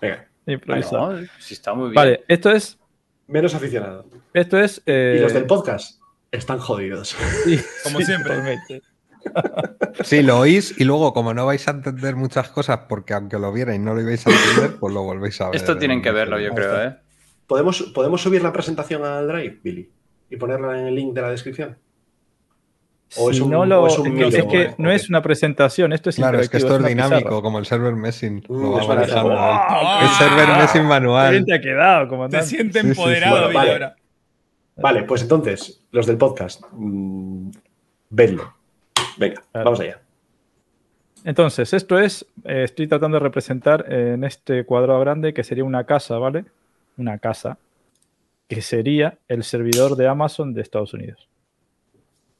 Venga, 0.00 0.26
improvisados. 0.46 1.20
No, 1.20 1.26
sí 1.38 1.54
está 1.54 1.74
muy 1.74 1.84
bien. 1.90 1.94
Vale, 1.94 2.24
esto 2.26 2.50
es. 2.50 2.78
menos 3.28 3.54
aficionado. 3.54 4.06
Esto 4.32 4.58
es. 4.58 4.82
eh, 4.86 5.16
Y 5.18 5.22
los 5.22 5.32
del 5.34 5.44
podcast 5.46 6.00
están 6.32 6.58
jodidos. 6.58 7.14
sí, 7.44 7.60
Como 7.84 7.98
sí, 8.00 8.06
siempre. 8.06 8.34
Sí, 10.04 10.22
lo 10.22 10.38
oís 10.40 10.74
y 10.78 10.84
luego, 10.84 11.12
como 11.12 11.32
no 11.34 11.46
vais 11.46 11.66
a 11.68 11.70
entender 11.72 12.16
muchas 12.16 12.48
cosas, 12.50 12.80
porque 12.88 13.14
aunque 13.14 13.38
lo 13.38 13.52
vierais 13.52 13.80
no 13.80 13.94
lo 13.94 14.00
ibais 14.00 14.26
a 14.26 14.30
entender, 14.30 14.76
pues 14.78 14.92
lo 14.94 15.02
volvéis 15.02 15.40
a 15.40 15.46
ver. 15.46 15.56
Esto 15.56 15.76
tienen 15.78 16.02
que 16.02 16.10
verlo, 16.10 16.38
yo 16.40 16.50
creo. 16.54 16.82
¿eh? 16.84 16.96
¿Podemos, 17.46 17.82
¿Podemos 17.94 18.20
subir 18.22 18.42
la 18.42 18.52
presentación 18.52 19.04
al 19.04 19.28
Drive, 19.28 19.60
Billy? 19.62 19.90
¿Y 20.30 20.36
ponerla 20.36 20.78
en 20.80 20.86
el 20.88 20.94
link 20.94 21.14
de 21.14 21.22
la 21.22 21.30
descripción? 21.30 21.76
¿O 23.16 23.30
es 23.30 23.36
Si 23.36 23.42
un- 23.42 23.50
no 23.50 23.60
o 23.60 23.86
es 23.86 23.98
un 23.98 24.06
es 24.08 24.12
mínimo, 24.12 24.48
que 24.50 24.62
eh? 24.62 24.74
no 24.78 24.88
Ok. 24.88 24.94
es 24.94 25.08
una 25.08 25.22
presentación, 25.22 25.92
esto 25.92 26.10
es 26.10 26.16
Claro, 26.16 26.40
es 26.40 26.48
que 26.48 26.56
esto 26.56 26.76
es 26.76 26.84
dinámico, 26.84 27.18
pizarra. 27.28 27.42
como 27.42 27.58
el 27.60 27.66
server 27.66 27.94
messing. 27.94 28.42
Mm, 28.48 28.62
lo 28.62 28.72
va 28.72 28.80
es 28.82 28.88
manejando. 28.88 29.34
Ah, 29.38 30.00
El 30.02 30.08
server 30.10 30.48
messing 30.58 30.82
Qué 30.82 30.88
manual. 30.88 31.44
te 31.44 31.54
ha 31.54 31.60
quedado, 31.60 32.08
comandante. 32.08 32.46
siente 32.46 32.80
Sí, 32.80 32.88
sí, 32.88 32.94
sí. 32.94 33.00
empoderado, 33.00 33.52
Bueno, 33.52 33.60
Billy, 33.60 33.84
vale. 34.76 35.02
pues 35.04 35.22
entonces, 35.22 35.84
los 35.92 36.06
del 36.06 36.16
podcast, 36.16 36.62
mm, 36.72 37.50
vedlo. 38.10 38.53
Venga, 39.16 39.42
Claro. 39.52 39.64
vamos 39.64 39.80
allá. 39.80 40.00
Entonces, 41.24 41.72
esto 41.72 41.98
es, 41.98 42.26
eh, 42.44 42.64
estoy 42.64 42.86
tratando 42.86 43.16
de 43.18 43.22
representar 43.24 43.90
en 43.90 44.24
este 44.24 44.64
cuadrado 44.64 45.00
grande 45.00 45.32
que 45.32 45.42
sería 45.42 45.64
una 45.64 45.84
casa, 45.84 46.18
¿vale? 46.18 46.44
Una 46.98 47.18
casa, 47.18 47.58
que 48.46 48.60
sería 48.60 49.18
el 49.28 49.42
servidor 49.42 49.96
de 49.96 50.06
Amazon 50.06 50.52
de 50.52 50.60
Estados 50.60 50.92
Unidos. 50.92 51.28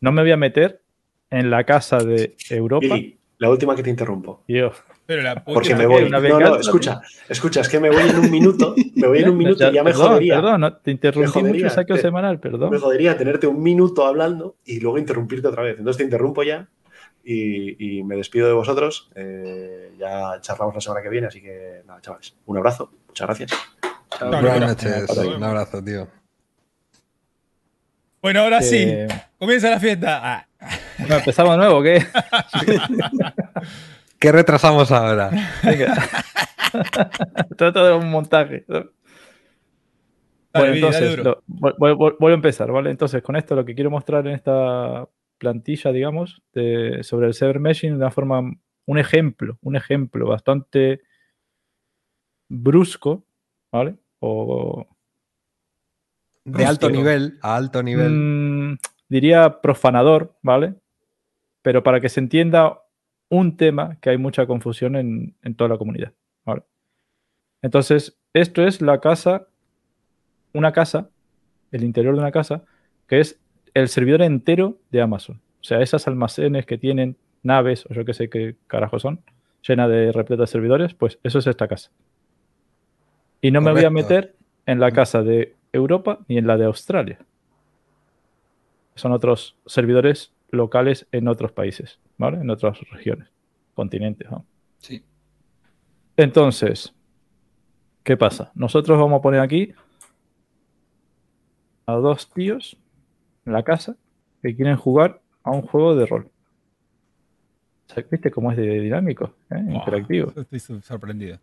No 0.00 0.12
me 0.12 0.20
voy 0.22 0.32
a 0.32 0.36
meter 0.36 0.82
en 1.30 1.50
la 1.50 1.64
casa 1.64 1.98
de 1.98 2.36
Europa. 2.50 2.86
Billy, 2.86 3.16
la 3.38 3.48
última 3.48 3.74
que 3.74 3.82
te 3.82 3.88
interrumpo. 3.90 4.42
Yo, 4.46 4.72
Pero 5.06 5.20
la 5.22 5.34
puta. 5.36 5.54
Porque 5.54 5.74
me 5.74 5.86
voy. 5.86 6.04
¿Una 6.04 6.18
No, 6.20 6.40
no, 6.40 6.56
escucha, 6.56 7.00
escucha, 7.28 7.60
es 7.60 7.68
que 7.68 7.78
me 7.78 7.90
voy 7.90 8.08
en 8.08 8.16
un 8.18 8.30
minuto, 8.30 8.74
me 8.94 9.06
voy 9.06 9.18
en 9.18 9.28
un 9.30 9.36
minuto 9.38 9.70
y 9.70 9.74
ya 9.74 9.82
me 9.82 9.90
perdón, 9.90 10.08
jodería. 10.08 10.34
Perdón, 10.36 10.60
no, 10.62 10.76
te 10.76 10.90
interrumpí 10.90 11.30
jodería, 11.30 11.52
mucho 11.52 11.64
el 11.66 11.70
saqueo 11.72 11.96
te- 11.96 12.02
semanal, 12.02 12.32
Me 12.34 12.38
perdón. 12.38 12.78
jodería 12.80 13.16
tenerte 13.16 13.46
un 13.46 13.62
minuto 13.62 14.06
hablando 14.06 14.56
y 14.64 14.80
luego 14.80 14.96
interrumpirte 14.98 15.46
otra 15.48 15.62
vez. 15.62 15.76
Entonces 15.78 15.98
te 15.98 16.04
interrumpo 16.04 16.42
ya 16.42 16.68
y, 17.22 17.98
y 17.98 18.02
me 18.04 18.16
despido 18.16 18.46
de 18.46 18.54
vosotros. 18.54 19.10
Eh, 19.14 19.92
ya 19.98 20.40
charlamos 20.40 20.74
la 20.74 20.80
semana 20.80 21.02
que 21.02 21.10
viene, 21.10 21.26
así 21.26 21.42
que 21.42 21.82
nada, 21.86 22.00
chavales. 22.00 22.34
Un 22.46 22.56
abrazo, 22.56 22.90
muchas 23.06 23.26
gracias. 23.26 23.50
Chao. 24.18 24.30
Buenas 24.30 24.60
no, 24.60 24.66
noches. 24.68 25.16
no, 25.16 25.24
no. 25.24 25.36
Un 25.36 25.44
abrazo, 25.44 25.84
tío. 25.84 26.08
Bueno, 28.22 28.40
ahora 28.40 28.62
sí. 28.62 28.78
Eh, 28.86 29.06
Comienza 29.38 29.68
la 29.68 29.78
fiesta. 29.80 30.20
Ah. 30.22 30.46
no, 31.06 31.16
¿Empezamos 31.16 31.50
de 31.52 31.56
nuevo 31.58 31.82
qué? 31.82 32.02
¿Qué 34.24 34.32
retrasamos 34.32 34.90
ahora? 34.90 35.30
Venga. 35.62 35.92
Trato 37.58 37.84
de 37.84 37.92
un 37.92 38.10
montaje. 38.10 38.64
Bueno, 38.66 38.88
entonces, 40.76 41.18
lo- 41.18 41.42
voy, 41.46 41.74
voy- 41.76 41.92
voy- 41.94 42.14
voy 42.18 42.32
a 42.32 42.34
empezar, 42.34 42.72
¿vale? 42.72 42.90
Entonces, 42.90 43.22
con 43.22 43.36
esto 43.36 43.54
lo 43.54 43.66
que 43.66 43.74
quiero 43.74 43.90
mostrar 43.90 44.26
en 44.26 44.32
esta 44.32 45.06
plantilla, 45.36 45.92
digamos, 45.92 46.40
de- 46.54 47.02
sobre 47.02 47.26
el 47.26 47.34
server 47.34 47.60
meshing 47.60 47.90
de 47.90 47.96
una 47.98 48.10
forma, 48.10 48.40
un 48.86 48.98
ejemplo, 48.98 49.58
un 49.60 49.76
ejemplo 49.76 50.26
bastante 50.26 51.02
brusco, 52.48 53.26
¿vale? 53.70 53.96
O 54.20 54.86
De 56.46 56.64
alto 56.64 56.88
nivel 56.88 57.38
a 57.42 57.56
alto 57.56 57.82
nivel. 57.82 58.10
mm, 58.10 58.78
diría 59.10 59.60
profanador, 59.60 60.38
¿vale? 60.40 60.76
Pero 61.60 61.82
para 61.82 62.00
que 62.00 62.08
se 62.08 62.20
entienda 62.20 62.78
un 63.28 63.56
tema 63.56 63.98
que 64.00 64.10
hay 64.10 64.18
mucha 64.18 64.46
confusión 64.46 64.96
en, 64.96 65.34
en 65.42 65.54
toda 65.54 65.68
la 65.68 65.78
comunidad. 65.78 66.12
Entonces, 67.62 68.18
esto 68.34 68.62
es 68.62 68.82
la 68.82 69.00
casa, 69.00 69.46
una 70.52 70.72
casa, 70.72 71.08
el 71.72 71.82
interior 71.82 72.14
de 72.14 72.20
una 72.20 72.30
casa, 72.30 72.62
que 73.06 73.20
es 73.20 73.40
el 73.72 73.88
servidor 73.88 74.20
entero 74.20 74.76
de 74.90 75.00
Amazon. 75.00 75.40
O 75.60 75.64
sea, 75.64 75.80
esas 75.80 76.06
almacenes 76.06 76.66
que 76.66 76.76
tienen 76.76 77.16
naves, 77.42 77.86
o 77.88 77.94
yo 77.94 78.04
que 78.04 78.12
sé 78.12 78.28
qué 78.28 78.56
carajo 78.66 78.98
son, 78.98 79.22
llena 79.66 79.88
de 79.88 80.12
repletas 80.12 80.50
de 80.50 80.52
servidores, 80.52 80.92
pues 80.92 81.18
eso 81.22 81.38
es 81.38 81.46
esta 81.46 81.66
casa. 81.66 81.90
Y 83.40 83.50
no 83.50 83.62
me 83.62 83.72
voy 83.72 83.84
a 83.84 83.90
meter 83.90 84.34
en 84.66 84.78
la 84.78 84.90
casa 84.90 85.22
de 85.22 85.54
Europa 85.72 86.18
ni 86.28 86.36
en 86.36 86.46
la 86.46 86.58
de 86.58 86.66
Australia. 86.66 87.18
Son 88.94 89.12
otros 89.12 89.56
servidores 89.66 90.34
locales 90.50 91.06
en 91.12 91.28
otros 91.28 91.52
países, 91.52 91.98
¿vale? 92.18 92.38
En 92.38 92.50
otras 92.50 92.78
regiones, 92.90 93.28
continentes. 93.74 94.30
¿no? 94.30 94.44
Sí. 94.78 95.02
Entonces, 96.16 96.94
¿qué 98.02 98.16
pasa? 98.16 98.52
Nosotros 98.54 98.98
vamos 98.98 99.18
a 99.18 99.22
poner 99.22 99.40
aquí 99.40 99.72
a 101.86 101.94
dos 101.94 102.30
tíos 102.30 102.76
en 103.46 103.52
la 103.52 103.62
casa 103.62 103.96
que 104.42 104.54
quieren 104.54 104.76
jugar 104.76 105.20
a 105.42 105.50
un 105.50 105.62
juego 105.62 105.94
de 105.94 106.06
rol. 106.06 106.30
¿Viste 108.10 108.30
cómo 108.30 108.50
es 108.50 108.56
de 108.56 108.80
dinámico? 108.80 109.34
¿eh? 109.50 109.62
Interactivo. 109.68 110.32
Estoy 110.34 110.58
sor- 110.58 110.82
sorprendido. 110.82 111.38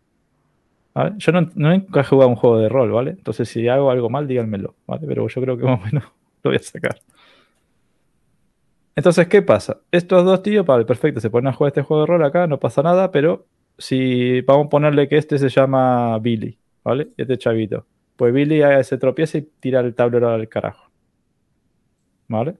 ¿vale? 0.92 1.14
Yo 1.18 1.32
no, 1.32 1.42
no 1.54 1.70
nunca 1.70 2.00
he 2.00 2.04
jugado 2.04 2.28
a 2.28 2.32
un 2.32 2.36
juego 2.36 2.58
de 2.58 2.68
rol, 2.68 2.90
¿vale? 2.90 3.10
Entonces, 3.12 3.48
si 3.48 3.68
hago 3.68 3.90
algo 3.90 4.10
mal, 4.10 4.26
díganmelo, 4.26 4.74
¿vale? 4.86 5.06
Pero 5.06 5.26
yo 5.28 5.40
creo 5.40 5.56
que 5.56 5.64
más 5.64 5.80
o 5.80 5.84
menos 5.84 6.04
lo 6.42 6.50
voy 6.50 6.56
a 6.56 6.62
sacar. 6.62 6.98
Entonces, 8.94 9.26
¿qué 9.28 9.42
pasa? 9.42 9.78
Estos 9.90 10.24
dos 10.24 10.42
tíos, 10.42 10.66
vale, 10.66 10.84
perfecto, 10.84 11.20
se 11.20 11.30
ponen 11.30 11.48
a 11.48 11.52
jugar 11.54 11.68
este 11.70 11.82
juego 11.82 12.02
de 12.02 12.06
rol 12.06 12.24
acá, 12.24 12.46
no 12.46 12.58
pasa 12.60 12.82
nada, 12.82 13.10
pero 13.10 13.46
si 13.78 14.42
vamos 14.42 14.66
a 14.66 14.70
ponerle 14.70 15.08
que 15.08 15.16
este 15.16 15.38
se 15.38 15.48
llama 15.48 16.18
Billy, 16.18 16.58
¿vale? 16.84 17.08
Este 17.16 17.38
chavito. 17.38 17.86
Pues 18.16 18.34
Billy 18.34 18.60
se 18.84 18.98
tropieza 18.98 19.38
y 19.38 19.42
tira 19.60 19.80
el 19.80 19.94
tablero 19.94 20.28
al 20.28 20.48
carajo. 20.48 20.90
¿Vale? 22.28 22.56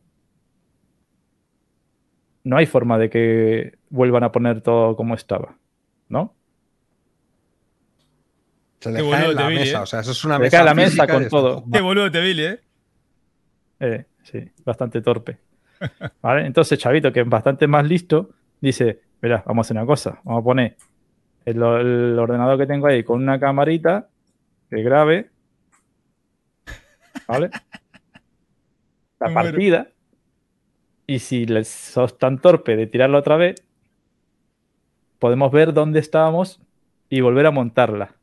No 2.44 2.56
hay 2.56 2.66
forma 2.66 2.98
de 2.98 3.09
que 3.10 3.78
vuelvan 3.90 4.24
a 4.24 4.32
poner 4.32 4.62
todo 4.62 4.96
como 4.96 5.14
estaba, 5.14 5.56
¿no? 6.09 6.34
Se 8.80 8.90
le 8.90 9.00
Qué 9.00 9.10
cae 9.10 9.30
en 9.30 9.34
la 9.36 9.48
mesa. 9.48 9.78
¿eh? 9.78 9.82
O 9.82 9.86
sea, 9.86 10.00
eso 10.00 10.10
es 10.10 10.24
una 10.24 10.36
Se 10.36 10.40
le 10.40 10.44
mesa. 10.46 10.56
cae 10.56 10.64
la 10.64 10.74
mesa 10.74 11.06
con 11.06 11.28
todo. 11.28 11.64
Qué 11.72 11.80
boludo 11.80 12.10
te 12.10 12.20
Billy, 12.20 12.42
¿eh? 12.44 12.60
Eh, 13.78 14.04
sí, 14.24 14.40
bastante 14.64 15.00
torpe. 15.02 15.38
¿Vale? 16.20 16.46
Entonces, 16.46 16.78
Chavito, 16.78 17.12
que 17.12 17.20
es 17.20 17.28
bastante 17.28 17.66
más 17.66 17.86
listo, 17.86 18.30
dice: 18.60 19.00
Mira, 19.20 19.42
vamos 19.46 19.64
a 19.64 19.66
hacer 19.66 19.76
una 19.76 19.86
cosa. 19.86 20.20
Vamos 20.24 20.40
a 20.40 20.44
poner 20.44 20.76
el, 21.44 21.56
el 21.62 22.18
ordenador 22.18 22.59
que 22.59 22.66
tengo 22.66 22.86
ahí 22.86 23.02
con 23.04 23.22
una 23.22 23.38
camarita 23.40 24.09
que 24.70 24.82
grabe. 24.82 25.30
¿Vale? 27.26 27.50
La 29.20 29.28
Me 29.28 29.34
muero. 29.34 29.50
partida. 29.50 29.88
Y 31.06 31.18
si 31.18 31.46
les 31.46 31.68
sos 31.68 32.18
tan 32.18 32.38
torpe 32.40 32.76
de 32.76 32.86
tirarla 32.86 33.18
otra 33.18 33.36
vez, 33.36 33.62
podemos 35.18 35.52
ver 35.52 35.72
dónde 35.72 36.00
estábamos 36.00 36.60
y 37.09 37.20
volver 37.20 37.46
a 37.46 37.50
montarla. 37.50 38.14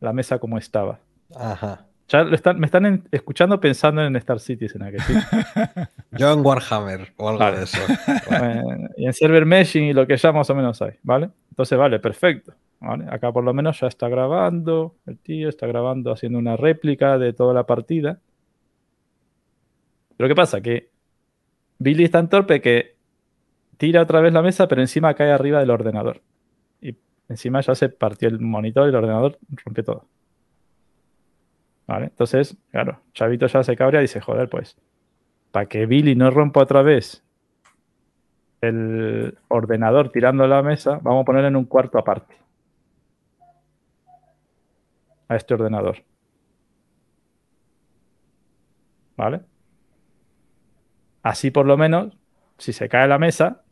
La 0.00 0.12
mesa 0.12 0.38
como 0.38 0.58
estaba. 0.58 1.00
Ajá. 1.34 1.86
Ya 2.08 2.22
lo 2.22 2.34
están, 2.36 2.58
me 2.60 2.66
están 2.66 2.86
en- 2.86 3.08
escuchando 3.10 3.58
pensando 3.60 4.04
en 4.04 4.14
Star 4.16 4.38
Citizen 4.38 4.82
aquí. 4.82 4.96
¿sí? 5.00 5.12
Yo 6.12 6.32
en 6.32 6.44
Warhammer 6.46 7.12
o 7.16 7.28
algo 7.28 7.40
Vale. 7.40 7.58
de 7.58 7.64
eso. 7.64 7.78
Y 8.96 9.06
en 9.06 9.12
server 9.12 9.44
meshing 9.44 9.84
y 9.84 9.92
lo 9.92 10.06
que 10.06 10.16
ya 10.16 10.30
más 10.32 10.48
o 10.50 10.54
menos 10.54 10.80
hay, 10.82 10.92
¿vale? 11.02 11.30
Entonces, 11.50 11.76
vale, 11.78 11.98
perfecto. 11.98 12.52
¿vale? 12.80 13.06
Acá 13.10 13.32
por 13.32 13.42
lo 13.44 13.52
menos 13.52 13.80
ya 13.80 13.88
está 13.88 14.08
grabando, 14.08 14.94
el 15.06 15.18
tío 15.18 15.48
está 15.48 15.66
grabando, 15.66 16.12
haciendo 16.12 16.38
una 16.38 16.56
réplica 16.56 17.18
de 17.18 17.32
toda 17.32 17.52
la 17.54 17.64
partida. 17.66 18.20
Pero 20.16 20.28
¿qué 20.28 20.34
pasa? 20.34 20.60
Que 20.60 20.90
Billy 21.78 22.04
es 22.04 22.10
tan 22.10 22.28
torpe 22.28 22.60
que 22.60 22.94
tira 23.76 24.02
otra 24.02 24.20
vez 24.20 24.32
la 24.32 24.42
mesa, 24.42 24.66
pero 24.68 24.80
encima 24.80 25.12
cae 25.14 25.30
arriba 25.32 25.58
del 25.60 25.70
ordenador. 25.70 26.22
Y 26.80 26.96
encima 27.28 27.60
ya 27.60 27.74
se 27.74 27.88
partió 27.88 28.28
el 28.28 28.40
monitor 28.40 28.86
y 28.86 28.90
el 28.90 28.94
ordenador 28.96 29.38
rompió 29.64 29.84
todo. 29.84 30.06
¿Vale? 31.86 32.06
Entonces, 32.06 32.56
claro, 32.70 33.00
Chavito 33.12 33.46
ya 33.46 33.62
se 33.62 33.76
cabrea 33.76 34.00
y 34.00 34.04
dice, 34.04 34.20
joder, 34.20 34.48
pues, 34.48 34.76
para 35.52 35.66
que 35.66 35.86
Billy 35.86 36.14
no 36.14 36.30
rompa 36.30 36.62
otra 36.62 36.82
vez 36.82 37.22
el 38.60 39.38
ordenador 39.48 40.10
tirando 40.10 40.46
la 40.46 40.62
mesa, 40.62 40.98
vamos 41.02 41.22
a 41.22 41.24
ponerlo 41.24 41.48
en 41.48 41.56
un 41.56 41.64
cuarto 41.64 41.98
aparte. 41.98 42.34
A 45.28 45.36
este 45.36 45.54
ordenador. 45.54 46.04
¿Vale? 49.16 49.40
Así 51.22 51.50
por 51.50 51.66
lo 51.66 51.76
menos, 51.76 52.16
si 52.58 52.72
se 52.72 52.88
cae 52.88 53.08
la 53.08 53.18
mesa, 53.18 53.62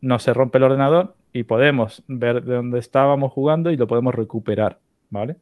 no 0.00 0.18
se 0.18 0.34
rompe 0.34 0.58
el 0.58 0.64
ordenador 0.64 1.14
y 1.32 1.44
podemos 1.44 2.02
ver 2.08 2.42
de 2.42 2.56
dónde 2.56 2.78
estábamos 2.78 3.32
jugando 3.32 3.70
y 3.70 3.76
lo 3.76 3.86
podemos 3.86 4.14
recuperar. 4.14 4.80
¿Vale? 5.10 5.36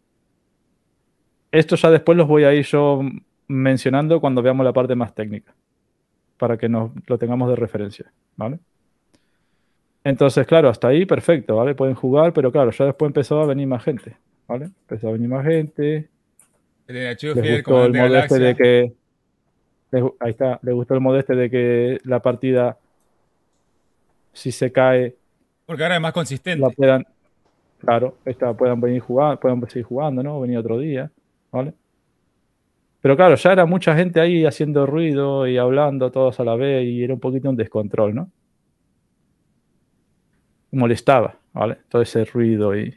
Esto 1.52 1.76
ya 1.76 1.90
después 1.90 2.16
los 2.16 2.28
voy 2.28 2.44
a 2.44 2.54
ir 2.54 2.64
yo 2.64 3.00
mencionando 3.48 4.20
cuando 4.20 4.42
veamos 4.42 4.64
la 4.64 4.72
parte 4.72 4.94
más 4.94 5.14
técnica. 5.14 5.54
Para 6.38 6.56
que 6.56 6.68
nos 6.68 6.90
lo 7.06 7.18
tengamos 7.18 7.48
de 7.50 7.56
referencia. 7.56 8.12
¿Vale? 8.36 8.58
Entonces, 10.04 10.46
claro, 10.46 10.68
hasta 10.70 10.88
ahí 10.88 11.04
perfecto, 11.04 11.56
¿vale? 11.56 11.74
Pueden 11.74 11.94
jugar, 11.94 12.32
pero 12.32 12.50
claro, 12.50 12.70
ya 12.70 12.86
después 12.86 13.08
empezó 13.08 13.40
a 13.42 13.46
venir 13.46 13.66
más 13.66 13.84
gente, 13.84 14.16
¿vale? 14.48 14.66
Empezó 14.66 15.08
a 15.08 15.12
venir 15.12 15.28
más 15.28 15.44
gente. 15.44 16.08
Elena 16.86 17.10
Les 17.10 17.18
Schuster, 17.18 17.56
gustó 17.56 17.84
el 17.84 17.92
Galaxia. 17.92 18.38
de 18.38 18.56
que. 18.56 18.92
les 19.92 20.04
ahí 20.20 20.30
está, 20.30 20.58
les 20.62 20.74
gustó 20.74 20.94
el 20.94 21.00
modo 21.00 21.18
este 21.18 21.34
de 21.34 21.50
que 21.50 21.98
la 22.04 22.20
partida, 22.22 22.78
si 24.32 24.52
se 24.52 24.72
cae, 24.72 25.16
Porque 25.66 25.82
ahora 25.82 25.96
es 25.96 26.00
más 26.00 26.12
consistente. 26.14 26.60
la 26.60 26.70
puedan. 26.70 27.06
Claro, 27.78 28.16
esta 28.24 28.54
puedan 28.54 28.80
venir 28.80 29.00
jugando, 29.00 29.38
puedan 29.40 29.60
seguir 29.68 29.84
jugando, 29.84 30.22
¿no? 30.22 30.40
Venir 30.40 30.58
otro 30.58 30.78
día, 30.78 31.10
¿vale? 31.52 31.74
Pero 33.00 33.16
claro, 33.16 33.34
ya 33.36 33.52
era 33.52 33.66
mucha 33.66 33.96
gente 33.96 34.20
ahí 34.20 34.44
haciendo 34.44 34.86
ruido 34.86 35.46
y 35.46 35.56
hablando 35.56 36.10
todos 36.10 36.38
a 36.40 36.44
la 36.44 36.54
vez 36.54 36.84
y 36.84 37.02
era 37.02 37.14
un 37.14 37.20
poquito 37.20 37.48
un 37.48 37.56
descontrol, 37.56 38.14
¿no? 38.14 38.30
Molestaba, 40.72 41.38
¿vale? 41.52 41.78
Todo 41.88 42.02
ese 42.02 42.24
ruido 42.24 42.76
y, 42.76 42.96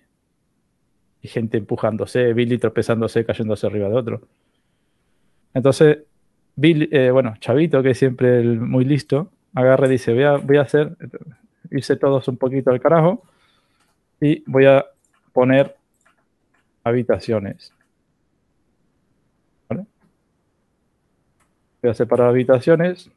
gente 1.22 1.58
empujándose, 1.58 2.34
Billy 2.34 2.58
tropezándose, 2.58 3.26
cayéndose 3.26 3.66
arriba 3.66 3.88
de 3.88 3.96
otro. 3.96 4.22
Entonces, 5.54 6.00
Billy, 6.56 6.90
eh, 6.92 7.12
bueno, 7.12 7.36
Chavito, 7.40 7.82
que 7.82 7.92
es 7.92 7.98
siempre 7.98 8.44
muy 8.44 8.84
listo, 8.84 9.32
agarra 9.56 9.88
y 9.88 9.92
dice, 9.92 10.14
voy 10.14 10.24
a, 10.24 10.38
voy 10.38 10.58
a 10.58 10.62
hacer, 10.62 10.98
irse 11.72 11.96
todos 11.96 12.28
un 12.28 12.38
poquito 12.38 12.72
al 12.72 12.82
carajo 12.82 13.24
y 14.20 14.44
voy 14.50 14.66
a 14.66 14.86
poner 15.34 15.76
habitaciones. 16.84 17.74
¿Vale? 19.70 19.86
Voy 21.84 21.92
a 21.92 21.94
separar 21.94 22.30
habitaciones. 22.30 23.12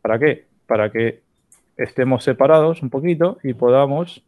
¿Para 0.00 0.18
qué? 0.18 0.46
Para 0.66 0.90
que 0.90 1.22
estemos 1.76 2.24
separados 2.24 2.82
un 2.82 2.88
poquito 2.88 3.36
y 3.42 3.52
podamos 3.52 4.24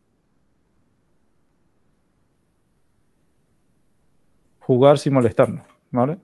jugar 4.60 4.98
sin 4.98 5.14
molestarnos, 5.14 5.66
¿vale? 5.90 6.18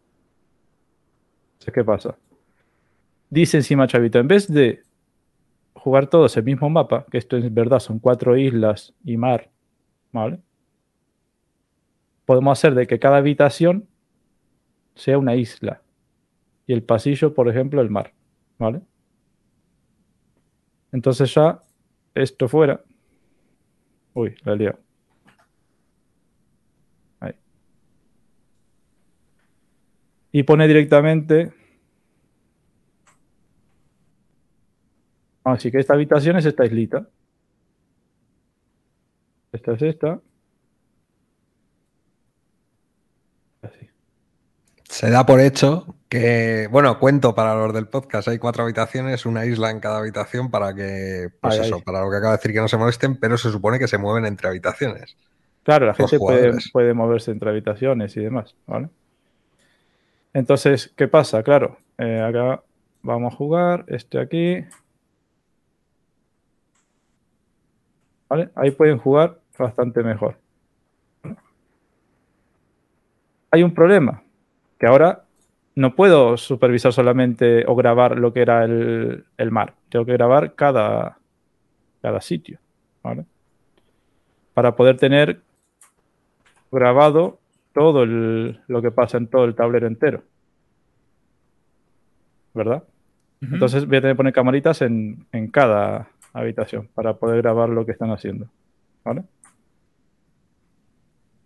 Entonces, 1.54 1.72
¿qué 1.72 1.82
pasa? 1.82 2.18
Dice 3.30 3.56
encima 3.56 3.86
Chavito, 3.86 4.18
en 4.18 4.28
vez 4.28 4.52
de 4.52 4.82
jugar 5.72 6.08
todos 6.08 6.36
el 6.36 6.44
mismo 6.44 6.68
mapa, 6.68 7.06
que 7.10 7.16
esto 7.16 7.38
es 7.38 7.54
verdad, 7.54 7.78
son 7.78 8.00
cuatro 8.00 8.36
islas 8.36 8.94
y 9.02 9.16
mar, 9.16 9.48
¿vale? 10.12 10.40
Podemos 12.28 12.58
hacer 12.58 12.74
de 12.74 12.86
que 12.86 12.98
cada 12.98 13.16
habitación 13.16 13.88
sea 14.94 15.16
una 15.16 15.34
isla 15.34 15.80
y 16.66 16.74
el 16.74 16.82
pasillo, 16.82 17.32
por 17.32 17.48
ejemplo, 17.48 17.80
el 17.80 17.88
mar, 17.88 18.12
¿vale? 18.58 18.82
Entonces 20.92 21.34
ya 21.34 21.62
esto 22.14 22.46
fuera. 22.46 22.84
Uy, 24.12 24.34
la 24.44 24.52
he 24.52 24.56
liado. 24.56 24.78
Ahí. 27.20 27.32
Y 30.30 30.42
pone 30.42 30.68
directamente. 30.68 31.50
Así 35.44 35.70
que 35.70 35.78
esta 35.78 35.94
habitación 35.94 36.36
es 36.36 36.44
esta 36.44 36.66
islita. 36.66 37.08
Esta 39.50 39.72
es 39.72 39.80
esta. 39.80 40.20
Así. 43.62 43.88
Se 44.98 45.10
da 45.10 45.24
por 45.24 45.38
hecho 45.38 45.94
que, 46.08 46.66
bueno, 46.72 46.98
cuento 46.98 47.32
para 47.32 47.54
los 47.54 47.72
del 47.72 47.86
podcast, 47.86 48.26
hay 48.26 48.38
cuatro 48.38 48.64
habitaciones, 48.64 49.26
una 49.26 49.46
isla 49.46 49.70
en 49.70 49.78
cada 49.78 49.98
habitación 49.98 50.50
para 50.50 50.74
que, 50.74 51.28
pues 51.40 51.54
Ay, 51.54 51.66
eso, 51.66 51.76
ay. 51.76 51.82
para 51.82 52.00
lo 52.00 52.10
que 52.10 52.16
acabo 52.16 52.32
de 52.32 52.38
decir 52.38 52.52
que 52.52 52.58
no 52.58 52.66
se 52.66 52.78
molesten, 52.78 53.14
pero 53.14 53.38
se 53.38 53.52
supone 53.52 53.78
que 53.78 53.86
se 53.86 53.96
mueven 53.96 54.26
entre 54.26 54.48
habitaciones. 54.48 55.16
Claro, 55.62 55.86
la 55.86 55.94
gente 55.94 56.18
puede, 56.18 56.52
puede 56.72 56.94
moverse 56.94 57.30
entre 57.30 57.48
habitaciones 57.48 58.16
y 58.16 58.22
demás, 58.22 58.56
¿vale? 58.66 58.88
Entonces, 60.34 60.92
¿qué 60.96 61.06
pasa? 61.06 61.44
Claro, 61.44 61.78
eh, 61.96 62.20
acá 62.20 62.64
vamos 63.02 63.32
a 63.32 63.36
jugar, 63.36 63.84
este 63.86 64.18
aquí. 64.18 64.64
¿Vale? 68.28 68.50
Ahí 68.56 68.72
pueden 68.72 68.98
jugar 68.98 69.38
bastante 69.56 70.02
mejor. 70.02 70.38
Hay 73.52 73.62
un 73.62 73.72
problema, 73.72 74.24
que 74.78 74.86
ahora 74.86 75.24
no 75.74 75.94
puedo 75.94 76.36
supervisar 76.36 76.92
solamente 76.92 77.64
o 77.66 77.74
grabar 77.76 78.18
lo 78.18 78.32
que 78.32 78.40
era 78.42 78.64
el, 78.64 79.24
el 79.36 79.50
mar. 79.50 79.74
Tengo 79.88 80.04
que 80.04 80.12
grabar 80.12 80.54
cada, 80.54 81.18
cada 82.02 82.20
sitio, 82.20 82.58
¿vale? 83.02 83.24
Para 84.54 84.74
poder 84.74 84.96
tener 84.96 85.40
grabado 86.72 87.38
todo 87.72 88.02
el- 88.02 88.60
lo 88.66 88.82
que 88.82 88.90
pasa 88.90 89.18
en 89.18 89.28
todo 89.28 89.44
el 89.44 89.54
tablero 89.54 89.86
entero. 89.86 90.22
¿Verdad? 92.54 92.82
Entonces 93.40 93.86
voy 93.86 93.98
a 93.98 94.00
tener 94.00 94.14
que 94.14 94.18
poner 94.18 94.32
camaritas 94.32 94.82
en, 94.82 95.24
en 95.30 95.48
cada 95.48 96.08
habitación 96.32 96.88
para 96.94 97.14
poder 97.14 97.40
grabar 97.40 97.68
lo 97.68 97.86
que 97.86 97.92
están 97.92 98.10
haciendo. 98.10 98.48
¿Vale? 99.04 99.22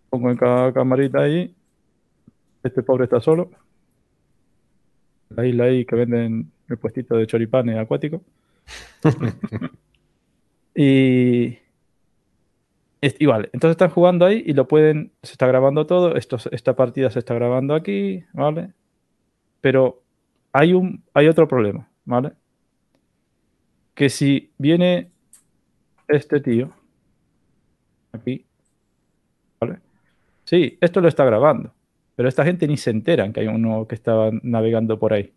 Pongo 0.09 0.31
en 0.31 0.37
cada 0.37 0.73
camarita 0.73 1.21
ahí. 1.21 1.55
Este 2.63 2.81
pobre 2.81 3.05
está 3.05 3.19
solo. 3.19 3.51
La 5.29 5.45
isla 5.45 5.65
ahí 5.65 5.85
que 5.85 5.95
venden 5.95 6.51
el 6.69 6.77
puestito 6.77 7.15
de 7.15 7.27
choripanes 7.27 7.77
acuático. 7.77 8.21
y, 10.75 11.57
y 13.01 13.25
vale, 13.25 13.49
entonces 13.51 13.71
están 13.71 13.89
jugando 13.89 14.25
ahí 14.25 14.43
y 14.45 14.53
lo 14.53 14.67
pueden, 14.67 15.11
se 15.21 15.33
está 15.33 15.47
grabando 15.47 15.85
todo, 15.85 16.15
esto, 16.15 16.37
esta 16.51 16.75
partida 16.75 17.09
se 17.09 17.19
está 17.19 17.33
grabando 17.33 17.75
aquí, 17.75 18.23
¿vale? 18.33 18.71
Pero 19.61 20.01
hay 20.53 20.73
un, 20.73 21.03
hay 21.13 21.27
otro 21.27 21.47
problema, 21.47 21.89
¿vale? 22.05 22.31
Que 23.93 24.09
si 24.09 24.51
viene 24.57 25.11
este 26.07 26.39
tío, 26.39 26.73
aquí, 28.11 28.45
¿vale? 29.59 29.79
Sí, 30.45 30.77
esto 30.79 31.01
lo 31.01 31.07
está 31.07 31.25
grabando, 31.25 31.73
pero 32.15 32.29
esta 32.29 32.43
gente 32.45 32.67
ni 32.67 32.77
se 32.77 32.91
enteran 32.91 33.33
que 33.33 33.41
hay 33.41 33.47
uno 33.47 33.87
que 33.87 33.95
estaba 33.95 34.31
navegando 34.43 34.99
por 34.99 35.13
ahí. 35.13 35.33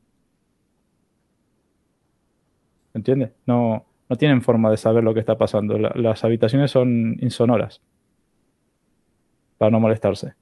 ¿Entiendes? 2.94 3.30
No, 3.46 3.84
no 4.08 4.16
tienen 4.16 4.42
forma 4.42 4.70
de 4.70 4.76
saber 4.76 5.04
lo 5.04 5.12
que 5.14 5.20
está 5.20 5.36
pasando. 5.36 5.78
La- 5.78 5.92
las 5.94 6.24
habitaciones 6.24 6.70
son 6.70 7.16
insonoras 7.20 7.80
para 9.58 9.70
no 9.70 9.80
molestarse. 9.80 10.34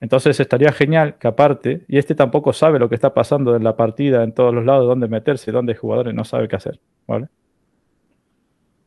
Entonces 0.00 0.38
estaría 0.40 0.72
genial 0.72 1.18
que 1.18 1.28
aparte, 1.28 1.84
y 1.88 1.98
este 1.98 2.14
tampoco 2.14 2.52
sabe 2.52 2.78
lo 2.78 2.88
que 2.88 2.94
está 2.94 3.14
pasando 3.14 3.56
en 3.56 3.64
la 3.64 3.76
partida, 3.76 4.22
en 4.22 4.32
todos 4.32 4.54
los 4.54 4.64
lados, 4.64 4.86
dónde 4.86 5.08
meterse, 5.08 5.50
dónde 5.52 5.74
jugadores, 5.74 6.14
no 6.14 6.24
sabe 6.24 6.46
qué 6.48 6.56
hacer, 6.56 6.80
¿vale? 7.06 7.28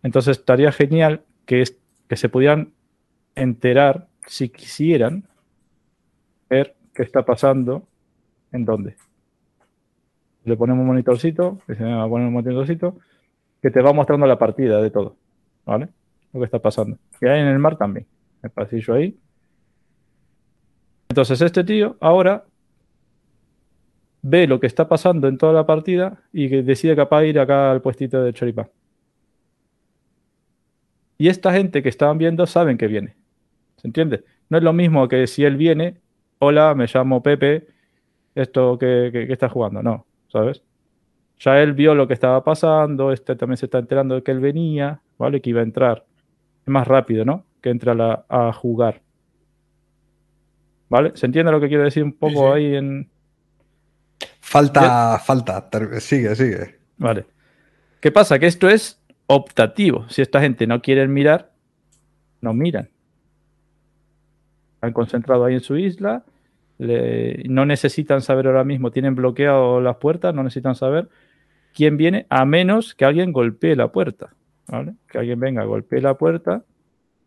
Entonces 0.03 0.38
estaría 0.38 0.72
genial 0.72 1.22
que, 1.45 1.61
es- 1.61 1.77
que 2.07 2.15
se 2.15 2.30
pudieran 2.30 2.73
enterar, 3.35 4.07
si 4.26 4.49
quisieran, 4.49 5.27
ver 6.52 6.76
qué 6.94 7.03
está 7.03 7.23
pasando 7.23 7.88
en 8.52 8.65
dónde. 8.65 8.95
Le 10.44 10.57
ponemos 10.57 10.82
un 10.82 10.88
monitorcito, 10.88 11.60
que 11.65 11.76
se 11.76 11.84
va 11.84 12.03
a 12.03 12.10
poner 12.10 12.28
un 12.28 12.34
monitorcito, 12.34 12.98
que 13.61 13.72
te 13.72 13.82
va 13.82 13.94
mostrando 13.94 14.28
la 14.28 14.38
partida 14.38 14.82
de 14.82 14.91
todo, 14.91 15.15
¿vale? 15.65 15.88
Lo 16.34 16.40
que 16.40 16.45
está 16.45 16.60
pasando. 16.60 16.98
Y 17.22 17.28
ahí 17.28 17.40
en 17.40 17.48
el 17.48 17.60
mar 17.60 17.78
también, 17.78 18.06
el 18.44 18.49
pasillo 18.49 18.95
ahí. 18.95 19.18
Entonces 21.10 21.41
este 21.41 21.64
tío 21.64 21.95
ahora 21.99 22.45
ve 24.22 24.45
lo 24.45 24.60
que 24.60 24.68
está 24.68 24.88
pasando 24.88 25.28
en 25.28 25.38
toda 25.38 25.53
la 25.53 25.65
partida 25.65 26.22
y 26.34 26.48
decide 26.48 26.95
capaz 26.95 27.26
ir 27.26 27.40
acá 27.40 27.72
al 27.72 27.82
puestito 27.82 28.22
de 28.23 28.34
choripán. 28.34 28.68
Y 31.18 31.30
esta 31.30 31.53
gente 31.53 31.82
que 31.84 31.90
estaban 31.90 32.18
viendo 32.18 32.45
saben 32.45 32.78
que 32.78 32.88
viene. 32.88 33.15
¿Se 33.78 33.88
entiende? 33.88 34.23
No 34.49 34.57
es 34.57 34.64
lo 34.64 34.73
mismo 34.73 35.07
que 35.07 35.28
si 35.28 35.44
él 35.44 35.56
viene, 35.56 35.98
hola, 36.41 36.73
me 36.76 36.88
llamo 36.91 37.22
Pepe, 37.22 37.68
esto 38.35 38.77
que, 38.77 39.09
que, 39.13 39.27
que 39.27 39.34
está 39.34 39.47
jugando. 39.49 39.81
No, 39.84 40.05
¿sabes? 40.27 40.63
Ya 41.39 41.61
él 41.61 41.73
vio 41.73 41.95
lo 41.95 42.07
que 42.07 42.13
estaba 42.13 42.43
pasando, 42.43 43.11
este 43.11 43.35
también 43.35 43.57
se 43.57 43.65
está 43.65 43.80
enterando 43.80 44.15
de 44.15 44.23
que 44.23 44.31
él 44.31 44.39
venía, 44.39 45.01
¿vale? 45.18 45.41
Que 45.41 45.51
iba 45.51 45.61
a 45.61 45.63
entrar. 45.63 46.05
Es 46.61 46.68
más 46.68 46.88
rápido, 46.88 47.26
¿no? 47.26 47.45
Que 47.61 47.69
entra 47.69 47.93
a, 47.93 47.95
la- 47.95 48.26
a 48.30 48.53
jugar. 48.53 49.01
¿Vale? 50.89 51.11
¿Se 51.15 51.26
entiende 51.26 51.51
lo 51.51 51.59
que 51.61 51.68
quiero 51.69 51.84
decir 51.84 52.03
un 52.03 52.13
poco 52.13 52.53
sí. 52.53 52.57
ahí 52.57 52.76
en, 52.76 53.09
Falta, 54.39 55.18
falta, 55.19 55.69
sigue, 55.99 56.35
sigue. 56.35 56.76
Vale. 56.97 57.26
¿Qué 58.01 58.11
pasa? 58.11 58.38
Que 58.38 58.47
esto 58.47 58.68
es 58.68 59.01
optativo. 59.27 60.05
Si 60.09 60.22
esta 60.22 60.41
gente 60.41 60.68
no 60.68 60.81
quiere 60.81 61.07
mirar, 61.07 61.51
no 62.41 62.53
miran. 62.53 62.89
Están 64.76 64.91
concentrados 64.93 65.47
ahí 65.47 65.53
en 65.53 65.61
su 65.61 65.77
isla. 65.77 66.26
No 66.82 67.66
necesitan 67.66 68.22
saber 68.22 68.48
ahora 68.48 68.64
mismo, 68.64 68.91
tienen 68.91 69.16
bloqueado 69.16 69.82
las 69.82 69.98
puertas, 69.98 70.34
no 70.34 70.44
necesitan 70.44 70.76
saber 70.76 71.10
quién 71.74 71.98
viene, 71.98 72.26
a 72.30 72.45
menos 72.45 72.95
que 72.95 73.06
alguien 73.06 73.32
golpee 73.32 73.76
la 73.76 73.91
puerta. 73.91 74.34
¿vale? 74.68 74.95
Que 75.08 75.20
alguien 75.20 75.40
venga, 75.40 75.64
golpee 75.66 76.02
la 76.02 76.18
puerta 76.18 76.64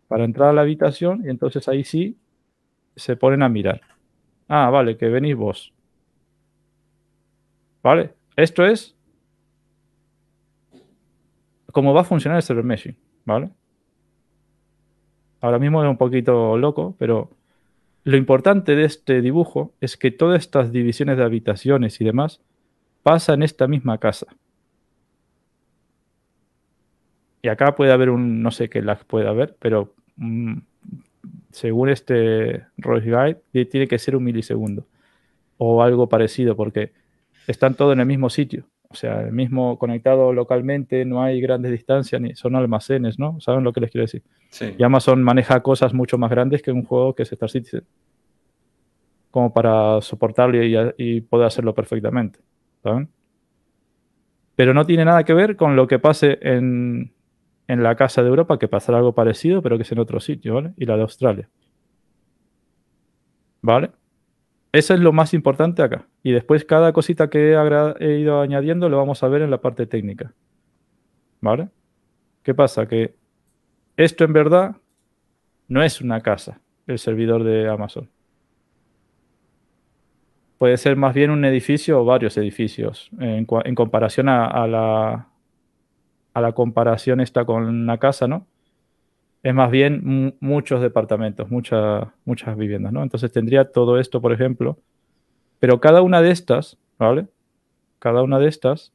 para 0.08 0.24
entrar 0.24 0.50
a 0.50 0.52
la 0.52 0.62
habitación 0.62 1.22
y 1.24 1.30
entonces 1.30 1.68
ahí 1.68 1.84
sí 1.84 2.16
se 2.96 3.16
ponen 3.16 3.42
a 3.42 3.48
mirar. 3.48 3.80
Ah, 4.48 4.70
vale, 4.70 4.96
que 4.96 5.08
venís 5.08 5.36
vos. 5.36 5.72
¿Vale? 7.82 8.14
Esto 8.36 8.64
es 8.64 8.96
cómo 11.70 11.92
va 11.92 12.02
a 12.02 12.04
funcionar 12.04 12.36
el 12.36 12.42
server 12.42 12.64
meshing, 12.64 12.96
¿vale? 13.24 13.50
Ahora 15.40 15.58
mismo 15.58 15.82
es 15.82 15.90
un 15.90 15.98
poquito 15.98 16.56
loco, 16.56 16.96
pero 16.98 17.30
lo 18.04 18.18
importante 18.18 18.76
de 18.76 18.84
este 18.84 19.22
dibujo 19.22 19.72
es 19.80 19.96
que 19.96 20.10
todas 20.10 20.40
estas 20.40 20.72
divisiones 20.72 21.16
de 21.16 21.24
habitaciones 21.24 22.00
y 22.00 22.04
demás 22.04 22.40
pasan 23.02 23.36
en 23.36 23.42
esta 23.44 23.66
misma 23.66 23.98
casa. 23.98 24.26
Y 27.42 27.48
acá 27.48 27.74
puede 27.74 27.92
haber 27.92 28.10
un, 28.10 28.42
no 28.42 28.50
sé 28.50 28.68
qué 28.68 28.82
lag 28.82 29.04
puede 29.06 29.28
haber, 29.28 29.56
pero 29.58 29.94
mm, 30.16 30.58
según 31.50 31.88
este 31.88 32.66
Royce 32.76 33.10
Guide, 33.10 33.64
tiene 33.66 33.88
que 33.88 33.98
ser 33.98 34.16
un 34.16 34.24
milisegundo 34.24 34.86
o 35.56 35.82
algo 35.82 36.08
parecido, 36.08 36.56
porque 36.56 36.92
están 37.46 37.74
todos 37.74 37.94
en 37.94 38.00
el 38.00 38.06
mismo 38.06 38.28
sitio. 38.28 38.66
O 38.94 38.96
sea, 38.96 39.22
el 39.22 39.32
mismo 39.32 39.76
conectado 39.76 40.32
localmente, 40.32 41.04
no 41.04 41.20
hay 41.20 41.40
grandes 41.40 41.72
distancias, 41.72 42.20
ni 42.20 42.36
son 42.36 42.54
almacenes, 42.54 43.18
¿no? 43.18 43.40
¿Saben 43.40 43.64
lo 43.64 43.72
que 43.72 43.80
les 43.80 43.90
quiero 43.90 44.04
decir? 44.04 44.22
Sí. 44.50 44.72
Y 44.78 44.84
Amazon 44.84 45.20
maneja 45.20 45.60
cosas 45.64 45.92
mucho 45.92 46.16
más 46.16 46.30
grandes 46.30 46.62
que 46.62 46.70
un 46.70 46.84
juego 46.84 47.12
que 47.12 47.24
es 47.24 47.32
Star 47.32 47.50
Citizen. 47.50 47.82
Como 49.32 49.52
para 49.52 50.00
soportarlo 50.00 50.62
y, 50.62 50.76
y 50.96 51.22
poder 51.22 51.48
hacerlo 51.48 51.74
perfectamente. 51.74 52.38
¿Saben? 52.84 53.08
Pero 54.54 54.72
no 54.74 54.86
tiene 54.86 55.04
nada 55.04 55.24
que 55.24 55.34
ver 55.34 55.56
con 55.56 55.74
lo 55.74 55.88
que 55.88 55.98
pase 55.98 56.38
en, 56.40 57.12
en 57.66 57.82
la 57.82 57.96
casa 57.96 58.22
de 58.22 58.28
Europa, 58.28 58.60
que 58.60 58.68
pasará 58.68 58.98
algo 58.98 59.12
parecido, 59.12 59.60
pero 59.60 59.76
que 59.76 59.82
es 59.82 59.90
en 59.90 59.98
otro 59.98 60.20
sitio, 60.20 60.54
¿vale? 60.54 60.72
Y 60.76 60.86
la 60.86 60.94
de 60.94 61.02
Australia. 61.02 61.50
¿Vale? 63.60 63.90
Eso 64.74 64.92
es 64.92 64.98
lo 64.98 65.12
más 65.12 65.34
importante 65.34 65.82
acá. 65.82 66.08
Y 66.24 66.32
después 66.32 66.64
cada 66.64 66.92
cosita 66.92 67.30
que 67.30 67.52
he, 68.00 68.18
ido 68.18 68.40
añadiendo 68.40 68.88
lo 68.88 68.96
vamos 68.96 69.22
a 69.22 69.28
ver 69.28 69.42
en 69.42 69.50
la 69.52 69.60
parte 69.60 69.86
técnica. 69.86 70.34
¿Vale? 71.40 71.68
¿Qué 72.42 72.54
pasa? 72.54 72.88
Que 72.88 73.14
esto 73.96 74.24
en 74.24 74.32
verdad 74.32 74.74
no 75.68 75.80
es 75.84 76.00
una 76.00 76.20
casa, 76.22 76.60
el 76.88 76.98
servidor 76.98 77.44
de 77.44 77.68
Amazon. 77.68 78.10
Puede 80.58 80.76
ser 80.76 80.96
más 80.96 81.14
bien 81.14 81.30
un 81.30 81.44
edificio 81.44 82.00
o 82.00 82.04
varios 82.04 82.36
edificios 82.36 83.10
en, 83.20 83.44
comparación 83.44 84.28
a, 84.28 84.44
a 84.44 84.66
la, 84.66 85.28
a 86.32 86.40
la 86.40 86.50
comparación 86.50 87.20
esta 87.20 87.44
con 87.44 87.62
una 87.62 87.98
casa, 87.98 88.26
¿no? 88.26 88.48
Es 89.44 89.54
más 89.54 89.70
bien 89.70 90.00
mu- 90.04 90.32
muchos 90.40 90.80
departamentos, 90.82 91.48
muchas 91.50 92.08
muchas 92.24 92.56
viviendas, 92.56 92.92
¿no? 92.92 93.02
Entonces 93.04 93.30
tendría 93.30 93.70
todo 93.70 94.00
esto, 94.00 94.20
por 94.20 94.32
ejemplo, 94.32 94.78
pero 95.60 95.80
cada 95.80 96.02
una 96.02 96.22
de 96.22 96.30
estas, 96.32 96.78
¿vale? 96.98 97.28
Cada 98.00 98.22
una 98.22 98.38
de 98.40 98.48
estas 98.48 98.92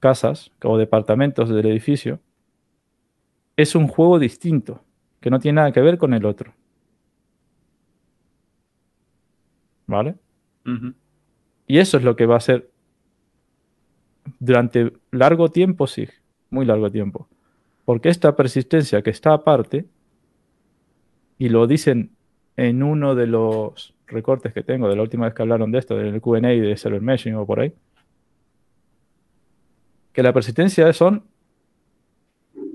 casas 0.00 0.50
o 0.62 0.78
departamentos 0.78 1.48
del 1.48 1.66
edificio 1.66 2.20
es 3.56 3.74
un 3.74 3.88
juego 3.88 4.20
distinto, 4.20 4.84
que 5.20 5.28
no 5.28 5.40
tiene 5.40 5.56
nada 5.56 5.72
que 5.72 5.80
ver 5.80 5.98
con 5.98 6.14
el 6.14 6.24
otro. 6.24 6.54
¿Vale? 9.86 10.14
Y 11.66 11.78
eso 11.78 11.98
es 11.98 12.04
lo 12.04 12.16
que 12.16 12.24
va 12.26 12.34
a 12.34 12.38
hacer 12.38 12.70
durante 14.38 14.92
largo 15.10 15.48
tiempo, 15.50 15.86
sí, 15.86 16.08
muy 16.50 16.64
largo 16.64 16.90
tiempo. 16.90 17.28
Porque 17.84 18.08
esta 18.08 18.34
persistencia 18.36 19.02
que 19.02 19.10
está 19.10 19.32
aparte, 19.32 19.86
y 21.38 21.48
lo 21.48 21.66
dicen 21.66 22.10
en 22.56 22.82
uno 22.82 23.14
de 23.14 23.26
los 23.26 23.94
recortes 24.06 24.52
que 24.52 24.62
tengo 24.62 24.88
de 24.88 24.96
la 24.96 25.02
última 25.02 25.26
vez 25.26 25.34
que 25.34 25.42
hablaron 25.42 25.72
de 25.72 25.78
esto, 25.78 25.96
del 25.96 26.20
QA 26.20 26.40
de 26.40 26.76
Server 26.76 27.00
Meshing 27.00 27.34
o 27.34 27.46
por 27.46 27.60
ahí, 27.60 27.72
que 30.12 30.22
la 30.22 30.32
persistencia 30.32 30.92
son 30.92 31.24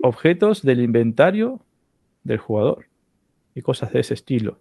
objetos 0.03 0.61
del 0.61 0.81
inventario 0.81 1.61
del 2.23 2.37
jugador 2.37 2.87
y 3.55 3.61
cosas 3.61 3.93
de 3.93 4.01
ese 4.01 4.13
estilo. 4.13 4.59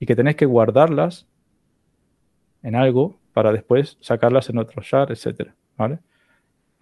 Y 0.00 0.06
que 0.06 0.16
tenés 0.16 0.36
que 0.36 0.46
guardarlas 0.46 1.26
en 2.62 2.74
algo 2.74 3.20
para 3.32 3.52
después 3.52 3.98
sacarlas 4.00 4.48
en 4.50 4.58
otro 4.58 4.82
shard, 4.82 5.12
etc. 5.12 5.50
¿vale? 5.76 6.00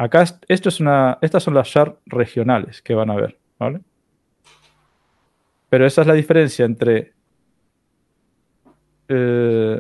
Acá 0.01 0.23
est- 0.23 0.43
esto 0.49 0.71
es 0.71 0.81
una, 0.81 1.19
estas 1.21 1.43
son 1.43 1.53
las 1.53 1.69
shard 1.69 1.97
regionales 2.07 2.81
que 2.81 2.95
van 2.95 3.11
a 3.11 3.17
ver. 3.17 3.39
¿vale? 3.59 3.83
Pero 5.69 5.85
esa 5.85 6.01
es 6.01 6.07
la 6.07 6.15
diferencia 6.15 6.65
entre 6.65 7.13
eh, 9.09 9.79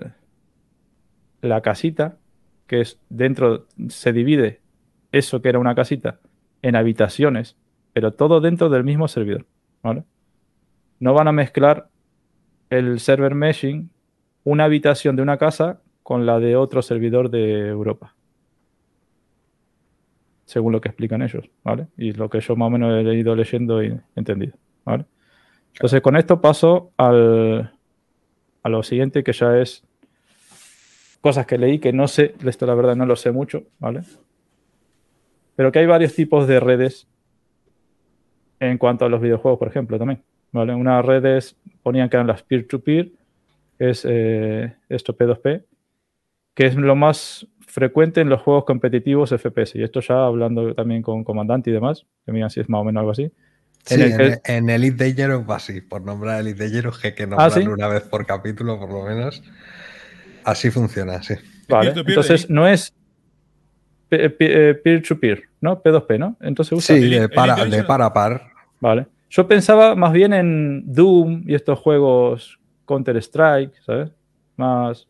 la 1.40 1.62
casita, 1.62 2.18
que 2.66 2.82
es 2.82 3.00
dentro, 3.08 3.66
se 3.88 4.12
divide 4.12 4.60
eso 5.10 5.40
que 5.40 5.48
era 5.48 5.58
una 5.58 5.74
casita 5.74 6.20
en 6.60 6.76
habitaciones, 6.76 7.56
pero 7.94 8.12
todo 8.12 8.42
dentro 8.42 8.68
del 8.68 8.84
mismo 8.84 9.08
servidor. 9.08 9.46
¿vale? 9.82 10.04
No 10.98 11.14
van 11.14 11.28
a 11.28 11.32
mezclar 11.32 11.88
el 12.68 13.00
server 13.00 13.34
meshing, 13.34 13.88
una 14.44 14.64
habitación 14.64 15.16
de 15.16 15.22
una 15.22 15.38
casa 15.38 15.80
con 16.02 16.26
la 16.26 16.40
de 16.40 16.56
otro 16.56 16.82
servidor 16.82 17.30
de 17.30 17.68
Europa. 17.68 18.14
Según 20.50 20.72
lo 20.72 20.80
que 20.80 20.88
explican 20.88 21.22
ellos, 21.22 21.48
¿vale? 21.62 21.86
Y 21.96 22.10
lo 22.10 22.28
que 22.28 22.40
yo 22.40 22.56
más 22.56 22.66
o 22.66 22.70
menos 22.70 23.06
he 23.06 23.14
ido 23.14 23.36
leyendo 23.36 23.84
y 23.84 23.96
entendido, 24.16 24.54
¿vale? 24.84 25.04
Entonces, 25.74 26.00
con 26.00 26.16
esto 26.16 26.40
paso 26.40 26.90
al, 26.96 27.72
a 28.64 28.68
lo 28.68 28.82
siguiente, 28.82 29.22
que 29.22 29.32
ya 29.32 29.58
es 29.58 29.84
cosas 31.20 31.46
que 31.46 31.56
leí 31.56 31.78
que 31.78 31.92
no 31.92 32.08
sé, 32.08 32.34
esto 32.44 32.66
la 32.66 32.74
verdad 32.74 32.96
no 32.96 33.06
lo 33.06 33.14
sé 33.14 33.30
mucho, 33.30 33.62
¿vale? 33.78 34.00
Pero 35.54 35.70
que 35.70 35.78
hay 35.78 35.86
varios 35.86 36.16
tipos 36.16 36.48
de 36.48 36.58
redes 36.58 37.06
en 38.58 38.76
cuanto 38.76 39.04
a 39.04 39.08
los 39.08 39.20
videojuegos, 39.20 39.60
por 39.60 39.68
ejemplo, 39.68 39.98
también. 39.98 40.20
¿vale? 40.50 40.74
Unas 40.74 41.04
redes 41.04 41.56
ponían 41.84 42.08
que 42.08 42.16
eran 42.16 42.26
las 42.26 42.42
peer-to-peer, 42.42 43.12
es 43.78 44.04
eh, 44.04 44.74
esto 44.88 45.16
P2P, 45.16 45.64
que 46.56 46.66
es 46.66 46.74
lo 46.74 46.96
más 46.96 47.46
frecuente 47.70 48.20
en 48.20 48.28
los 48.28 48.40
juegos 48.42 48.64
competitivos 48.64 49.30
FPS. 49.32 49.78
Y 49.78 49.82
esto 49.82 50.00
ya 50.00 50.24
hablando 50.24 50.74
también 50.74 51.02
con 51.02 51.24
Comandante 51.24 51.70
y 51.70 51.72
demás, 51.72 52.06
que 52.26 52.32
miran 52.32 52.50
si 52.50 52.60
es 52.60 52.68
más 52.68 52.80
o 52.80 52.84
menos 52.84 53.00
algo 53.00 53.12
así. 53.12 53.30
Sí, 53.84 53.94
En 53.94 54.00
el 54.02 54.12
en, 54.12 54.18
que- 54.18 54.56
en 54.56 54.70
Elite 54.70 55.04
Dangerous 55.04 55.48
va 55.48 55.56
así, 55.56 55.80
por 55.80 56.02
nombrar 56.02 56.40
Elite 56.40 56.64
Dangerous, 56.64 56.98
que 56.98 57.08
hay 57.08 57.14
que 57.14 57.22
Ah, 57.30 57.48
una 57.66 57.88
vez 57.88 58.02
por 58.02 58.26
capítulo, 58.26 58.78
por 58.78 58.92
lo 58.92 59.04
menos. 59.04 59.42
Así 60.44 60.70
funciona, 60.70 61.22
sí. 61.22 61.34
Vale. 61.68 61.92
peer-to-peer 61.92 62.08
Entonces 62.18 62.50
no 62.50 62.66
es 62.66 62.92
pe- 64.08 64.30
pe- 64.30 64.70
eh, 64.70 64.74
peer-to-peer, 64.74 65.44
¿no? 65.60 65.82
P2P, 65.82 66.18
¿no? 66.18 66.36
Entonces 66.40 66.72
usa. 66.72 66.96
Sí, 66.96 67.08
de 67.08 67.28
para, 67.28 67.64
de 67.64 67.84
par 67.84 68.02
a 68.02 68.12
par. 68.12 68.42
Vale. 68.80 69.06
Yo 69.30 69.46
pensaba 69.46 69.94
más 69.94 70.12
bien 70.12 70.32
en 70.32 70.82
Doom 70.92 71.44
y 71.46 71.54
estos 71.54 71.78
juegos 71.78 72.58
Counter-Strike, 72.86 73.74
¿sabes? 73.82 74.10
Más. 74.56 75.06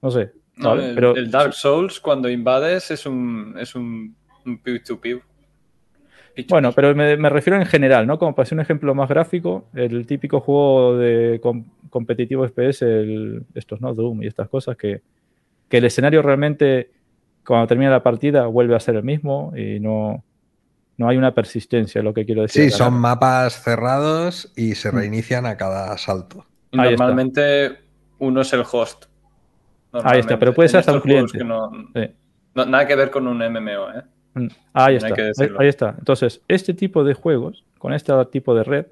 No 0.00 0.10
sé. 0.10 0.32
No, 0.60 0.70
¿vale? 0.70 0.88
el, 0.90 0.94
Pero 0.94 1.16
el 1.16 1.30
Dark 1.30 1.54
Souls, 1.54 2.00
cuando 2.00 2.28
invades, 2.28 2.90
es 2.90 3.06
un, 3.06 3.54
es 3.58 3.74
un, 3.74 4.14
un 4.46 4.58
peer-to-peer. 4.58 5.22
Pichos. 6.34 6.50
Bueno, 6.50 6.72
pero 6.72 6.94
me, 6.94 7.16
me 7.16 7.28
refiero 7.28 7.58
en 7.58 7.66
general, 7.66 8.06
¿no? 8.06 8.18
Como 8.18 8.34
para 8.34 8.44
hacer 8.44 8.56
un 8.56 8.62
ejemplo 8.62 8.94
más 8.94 9.08
gráfico, 9.08 9.68
el 9.74 10.06
típico 10.06 10.40
juego 10.40 10.96
de 10.96 11.40
com- 11.42 11.64
competitivo 11.90 12.46
FPS, 12.48 12.82
el, 12.82 13.42
estos, 13.54 13.80
¿no? 13.80 13.92
Doom 13.94 14.22
y 14.22 14.26
estas 14.28 14.48
cosas, 14.48 14.76
que, 14.76 15.02
que 15.68 15.78
el 15.78 15.84
escenario 15.86 16.22
realmente, 16.22 16.90
cuando 17.44 17.66
termina 17.66 17.90
la 17.90 18.02
partida, 18.02 18.46
vuelve 18.46 18.76
a 18.76 18.80
ser 18.80 18.94
el 18.96 19.02
mismo 19.02 19.52
y 19.56 19.80
no, 19.80 20.22
no 20.98 21.08
hay 21.08 21.16
una 21.16 21.34
persistencia, 21.34 22.00
lo 22.00 22.14
que 22.14 22.24
quiero 22.24 22.42
decir. 22.42 22.70
Sí, 22.70 22.70
son 22.70 22.94
mapas 22.94 23.62
cerrados 23.64 24.52
y 24.56 24.70
Mm. 24.70 24.74
se 24.76 24.90
reinician 24.92 25.46
a 25.46 25.56
cada 25.56 25.98
salto. 25.98 26.46
Y 26.70 26.76
normalmente 26.76 27.78
uno 28.20 28.42
es 28.42 28.52
el 28.52 28.62
host. 28.70 29.06
Ahí 29.92 30.20
está, 30.20 30.38
pero 30.38 30.52
puede 30.54 30.68
ser 30.68 30.80
hasta 30.80 30.92
un 30.92 31.00
cliente. 31.00 31.38
que 31.38 31.44
no- 31.44 31.70
Sí. 31.94 32.02
no- 32.54 32.64
nada 32.66 32.86
que 32.86 32.94
ver 32.96 33.10
con 33.10 33.26
un 33.26 33.42
MMO, 33.42 33.90
¿eh? 33.90 34.02
Mm, 34.34 34.46
Ahí 34.72 34.96
está, 34.96 35.14
ahí, 35.58 35.68
está. 35.68 35.94
Entonces, 35.98 36.40
este 36.46 36.72
tipo 36.74 37.02
de 37.02 37.14
juegos, 37.14 37.64
con 37.78 37.92
este 37.92 38.12
tipo 38.26 38.54
de 38.54 38.62
red, 38.64 38.86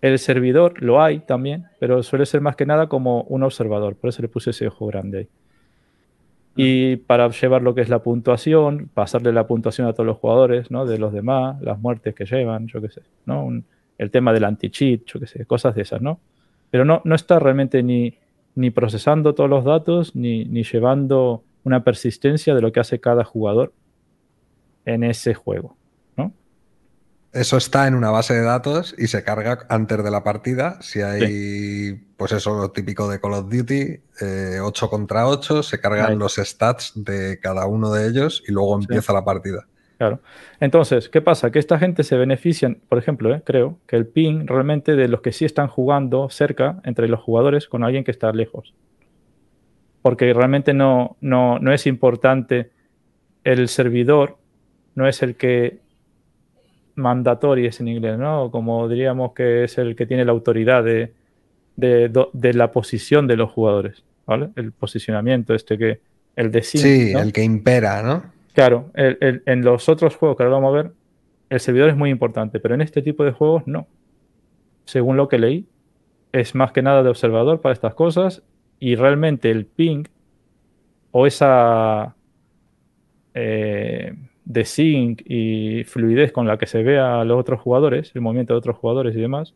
el 0.00 0.18
servidor 0.18 0.82
lo 0.82 1.02
hay 1.02 1.18
también, 1.18 1.66
pero 1.78 2.02
suele 2.02 2.24
ser 2.24 2.40
más 2.40 2.56
que 2.56 2.64
nada 2.64 2.86
como 2.88 3.22
un 3.24 3.42
observador. 3.42 3.96
Por 3.96 4.08
eso 4.08 4.22
le 4.22 4.28
puse 4.28 4.50
ese 4.50 4.66
ojo 4.68 4.86
grande 4.86 5.18
ahí. 5.18 5.28
Y 6.56 6.96
para 6.96 7.28
llevar 7.30 7.62
lo 7.62 7.74
que 7.74 7.80
es 7.82 7.88
la 7.88 8.00
puntuación, 8.00 8.90
pasarle 8.92 9.32
la 9.32 9.46
puntuación 9.46 9.86
a 9.86 9.92
todos 9.92 10.06
los 10.06 10.16
jugadores, 10.18 10.70
¿no? 10.70 10.84
De 10.84 10.98
los 10.98 11.12
demás, 11.12 11.60
las 11.62 11.78
muertes 11.78 12.14
que 12.14 12.24
llevan, 12.24 12.66
yo 12.66 12.80
qué 12.80 12.88
sé, 12.88 13.02
¿no? 13.26 13.44
Un- 13.44 13.64
el 13.98 14.10
tema 14.10 14.32
del 14.32 14.44
anti-cheat, 14.44 15.02
yo 15.04 15.20
qué 15.20 15.26
sé, 15.26 15.44
cosas 15.44 15.74
de 15.74 15.82
esas, 15.82 16.00
¿no? 16.00 16.18
Pero 16.70 16.84
no, 16.86 17.02
no 17.04 17.14
está 17.14 17.38
realmente 17.38 17.82
ni, 17.82 18.14
ni 18.60 18.70
procesando 18.70 19.34
todos 19.34 19.48
los 19.48 19.64
datos, 19.64 20.14
ni, 20.14 20.44
ni 20.44 20.62
llevando 20.62 21.42
una 21.64 21.82
persistencia 21.82 22.54
de 22.54 22.60
lo 22.60 22.72
que 22.72 22.80
hace 22.80 23.00
cada 23.00 23.24
jugador 23.24 23.72
en 24.84 25.02
ese 25.02 25.32
juego. 25.32 25.76
¿no? 26.16 26.32
Eso 27.32 27.56
está 27.56 27.86
en 27.86 27.94
una 27.94 28.10
base 28.10 28.34
de 28.34 28.42
datos 28.42 28.94
y 28.98 29.06
se 29.06 29.24
carga 29.24 29.66
antes 29.70 30.04
de 30.04 30.10
la 30.10 30.22
partida. 30.22 30.78
Si 30.82 31.00
hay, 31.00 31.94
pues 32.18 32.32
eso, 32.32 32.58
lo 32.58 32.70
típico 32.70 33.08
de 33.08 33.18
Call 33.18 33.32
of 33.32 33.48
Duty, 33.50 34.00
eh, 34.20 34.58
8 34.62 34.90
contra 34.90 35.26
8, 35.26 35.62
se 35.62 35.80
cargan 35.80 36.10
Ahí. 36.10 36.16
los 36.16 36.36
stats 36.36 36.92
de 36.94 37.38
cada 37.40 37.66
uno 37.66 37.90
de 37.92 38.08
ellos 38.08 38.42
y 38.46 38.52
luego 38.52 38.78
empieza 38.78 39.14
la 39.14 39.24
partida. 39.24 39.66
Claro. 40.00 40.20
Entonces, 40.60 41.10
¿qué 41.10 41.20
pasa? 41.20 41.50
Que 41.50 41.58
esta 41.58 41.78
gente 41.78 42.04
se 42.04 42.16
benefician, 42.16 42.78
por 42.88 42.96
ejemplo, 42.96 43.34
¿eh? 43.34 43.42
creo, 43.44 43.76
que 43.86 43.96
el 43.96 44.06
ping 44.06 44.46
realmente 44.46 44.96
de 44.96 45.08
los 45.08 45.20
que 45.20 45.30
sí 45.30 45.44
están 45.44 45.68
jugando 45.68 46.30
cerca 46.30 46.80
entre 46.84 47.06
los 47.06 47.20
jugadores 47.20 47.68
con 47.68 47.84
alguien 47.84 48.02
que 48.02 48.10
está 48.10 48.32
lejos. 48.32 48.72
Porque 50.00 50.32
realmente 50.32 50.72
no, 50.72 51.18
no, 51.20 51.58
no 51.58 51.70
es 51.74 51.86
importante 51.86 52.70
el 53.44 53.68
servidor, 53.68 54.38
no 54.94 55.06
es 55.06 55.22
el 55.22 55.34
que 55.34 55.80
mandatory 56.94 57.66
es 57.66 57.80
en 57.80 57.88
inglés, 57.88 58.16
¿no? 58.16 58.50
Como 58.50 58.88
diríamos 58.88 59.34
que 59.34 59.64
es 59.64 59.76
el 59.76 59.96
que 59.96 60.06
tiene 60.06 60.24
la 60.24 60.32
autoridad 60.32 60.82
de, 60.82 61.12
de, 61.76 62.10
de 62.32 62.54
la 62.54 62.72
posición 62.72 63.26
de 63.26 63.36
los 63.36 63.50
jugadores, 63.50 64.02
¿vale? 64.24 64.48
El 64.56 64.72
posicionamiento 64.72 65.54
este 65.54 65.76
que, 65.76 66.00
el 66.36 66.50
de 66.50 66.62
Sí, 66.62 67.12
¿no? 67.12 67.20
el 67.20 67.34
que 67.34 67.44
impera, 67.44 68.02
¿no? 68.02 68.39
Claro, 68.54 68.90
el- 68.94 69.18
el- 69.20 69.42
en 69.46 69.64
los 69.64 69.88
otros 69.88 70.16
juegos 70.16 70.36
que 70.36 70.42
ahora 70.42 70.56
vamos 70.56 70.74
a 70.74 70.82
ver, 70.82 70.92
el 71.50 71.60
servidor 71.60 71.88
es 71.90 71.96
muy 71.96 72.10
importante, 72.10 72.60
pero 72.60 72.74
en 72.74 72.80
este 72.80 73.02
tipo 73.02 73.24
de 73.24 73.32
juegos 73.32 73.62
no. 73.66 73.86
Según 74.84 75.16
lo 75.16 75.28
que 75.28 75.38
leí, 75.38 75.66
es 76.32 76.54
más 76.54 76.72
que 76.72 76.82
nada 76.82 77.02
de 77.02 77.08
observador 77.10 77.60
para 77.60 77.72
estas 77.72 77.94
cosas 77.94 78.42
y 78.78 78.94
realmente 78.96 79.50
el 79.50 79.66
ping 79.66 80.04
o 81.12 81.26
esa 81.26 82.14
eh, 83.34 84.14
de 84.44 84.64
sync 84.64 85.22
y 85.24 85.84
fluidez 85.84 86.32
con 86.32 86.46
la 86.46 86.58
que 86.58 86.66
se 86.66 86.82
ve 86.82 86.98
a 86.98 87.24
los 87.24 87.38
otros 87.38 87.60
jugadores, 87.60 88.10
el 88.14 88.20
movimiento 88.20 88.52
de 88.54 88.58
otros 88.58 88.76
jugadores 88.76 89.14
y 89.16 89.20
demás, 89.20 89.54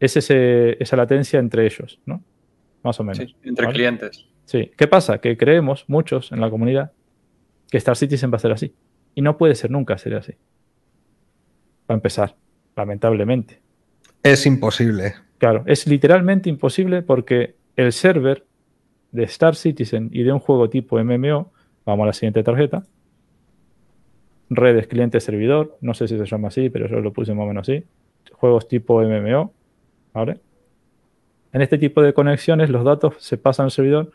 es 0.00 0.16
ese- 0.16 0.82
esa 0.82 0.96
latencia 0.96 1.38
entre 1.38 1.66
ellos, 1.66 2.00
¿no? 2.06 2.22
Más 2.82 2.98
o 3.00 3.04
menos. 3.04 3.18
Sí, 3.18 3.36
entre 3.44 3.66
¿vale? 3.66 3.76
clientes. 3.76 4.26
Sí. 4.46 4.70
¿Qué 4.76 4.88
pasa? 4.88 5.18
Que 5.20 5.36
creemos, 5.36 5.84
muchos 5.88 6.32
en 6.32 6.40
la 6.40 6.48
comunidad, 6.50 6.92
que 7.72 7.78
Star 7.78 7.96
Citizen 7.96 8.30
va 8.30 8.36
a 8.36 8.38
ser 8.38 8.52
así. 8.52 8.74
Y 9.14 9.22
no 9.22 9.38
puede 9.38 9.54
ser 9.54 9.70
nunca 9.70 9.96
ser 9.96 10.14
así. 10.14 10.34
Para 11.86 11.96
empezar, 11.96 12.36
lamentablemente. 12.76 13.62
Es 14.22 14.44
imposible. 14.44 15.14
Claro, 15.38 15.62
es 15.64 15.86
literalmente 15.86 16.50
imposible 16.50 17.00
porque 17.00 17.56
el 17.76 17.94
server 17.94 18.44
de 19.10 19.22
Star 19.22 19.56
Citizen 19.56 20.10
y 20.12 20.22
de 20.22 20.34
un 20.34 20.38
juego 20.38 20.68
tipo 20.68 21.02
MMO, 21.02 21.50
vamos 21.86 22.04
a 22.04 22.06
la 22.08 22.12
siguiente 22.12 22.42
tarjeta, 22.42 22.84
redes 24.50 24.86
cliente-servidor, 24.86 25.78
no 25.80 25.94
sé 25.94 26.08
si 26.08 26.18
se 26.18 26.26
llama 26.26 26.48
así, 26.48 26.68
pero 26.68 26.88
yo 26.88 27.00
lo 27.00 27.10
puse 27.14 27.32
más 27.32 27.44
o 27.44 27.48
menos 27.48 27.66
así, 27.66 27.86
juegos 28.32 28.68
tipo 28.68 29.00
MMO, 29.00 29.50
¿vale? 30.12 30.40
En 31.54 31.62
este 31.62 31.78
tipo 31.78 32.02
de 32.02 32.12
conexiones 32.12 32.68
los 32.68 32.84
datos 32.84 33.14
se 33.18 33.38
pasan 33.38 33.64
al 33.64 33.70
servidor, 33.70 34.12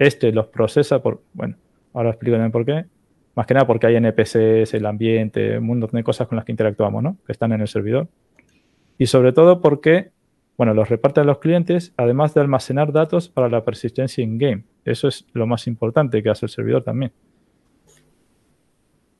este 0.00 0.32
los 0.32 0.48
procesa 0.48 1.00
por, 1.04 1.22
bueno, 1.34 1.54
ahora 1.94 2.10
explico 2.10 2.34
también 2.34 2.50
por 2.50 2.66
qué, 2.66 2.86
más 3.36 3.46
que 3.46 3.54
nada 3.54 3.66
porque 3.66 3.86
hay 3.86 3.96
NPCs, 3.96 4.74
el 4.74 4.86
ambiente, 4.86 5.58
un 5.58 5.66
montón 5.66 5.90
de 5.92 6.02
cosas 6.02 6.26
con 6.26 6.36
las 6.36 6.44
que 6.44 6.52
interactuamos, 6.52 7.02
¿no? 7.02 7.18
Que 7.26 7.32
están 7.32 7.52
en 7.52 7.60
el 7.60 7.68
servidor. 7.68 8.08
Y 8.98 9.06
sobre 9.06 9.32
todo 9.32 9.60
porque 9.60 10.10
Bueno, 10.56 10.72
los 10.72 10.88
reparte 10.88 11.20
a 11.20 11.24
los 11.24 11.38
clientes, 11.38 11.92
además 11.98 12.32
de 12.32 12.40
almacenar 12.40 12.90
datos 12.90 13.28
para 13.28 13.48
la 13.50 13.62
persistencia 13.62 14.24
in-game. 14.24 14.64
Eso 14.86 15.06
es 15.06 15.26
lo 15.34 15.46
más 15.46 15.66
importante 15.66 16.22
que 16.22 16.30
hace 16.30 16.46
el 16.46 16.50
servidor 16.50 16.82
también. 16.82 17.12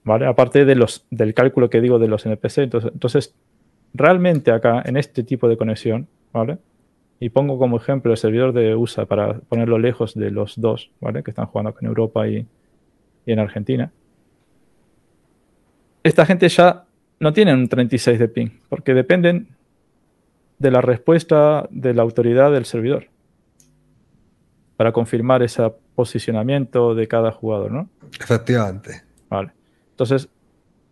¿Vale? 0.03 0.27
Aparte 0.27 0.65
de 0.65 0.77
los, 0.77 1.07
del 1.11 1.35
cálculo 1.35 1.69
que 1.69 1.81
digo 1.81 1.99
de 1.99 2.09
los 2.09 2.25
NPC. 2.25 2.59
Entonces, 2.59 2.91
entonces, 2.93 3.35
realmente 3.93 4.51
acá, 4.51 4.83
en 4.87 4.97
este 4.97 5.25
tipo 5.25 5.49
de 5.49 5.57
conexión, 5.57 6.09
¿vale? 6.33 6.59
Y 7.21 7.31
pongo 7.31 7.59
como 7.59 7.77
ejemplo 7.77 8.13
el 8.13 8.19
servidor 8.19 8.53
de 8.55 8.75
USA 8.75 9.05
para 9.05 9.41
ponerlo 9.41 9.79
lejos 9.79 10.15
de 10.15 10.31
los 10.31 10.59
dos, 10.59 10.91
¿vale? 11.01 11.23
Que 11.23 11.33
están 11.33 11.47
jugando 11.47 11.71
acá 11.71 11.81
en 11.83 11.89
Europa 11.89 12.27
y, 12.29 12.47
y 13.27 13.33
en 13.33 13.39
Argentina. 13.41 13.93
Esta 16.07 16.24
gente 16.24 16.49
ya 16.49 16.85
no 17.19 17.33
tiene 17.33 17.53
un 17.53 17.69
36 17.69 18.16
de 18.20 18.28
ping, 18.28 18.51
porque 18.69 18.95
dependen 18.95 19.49
de 20.61 20.70
la 20.70 20.81
respuesta 20.81 21.66
de 21.70 21.95
la 21.95 22.03
autoridad 22.03 22.53
del 22.53 22.65
servidor 22.65 23.09
para 24.77 24.93
confirmar 24.93 25.43
ese 25.43 25.69
posicionamiento 25.97 26.95
de 26.95 27.09
cada 27.09 27.33
jugador, 27.33 27.73
¿no? 27.73 27.89
Efectivamente. 28.20 29.03
Vale. 29.28 29.51
Entonces, 29.91 30.28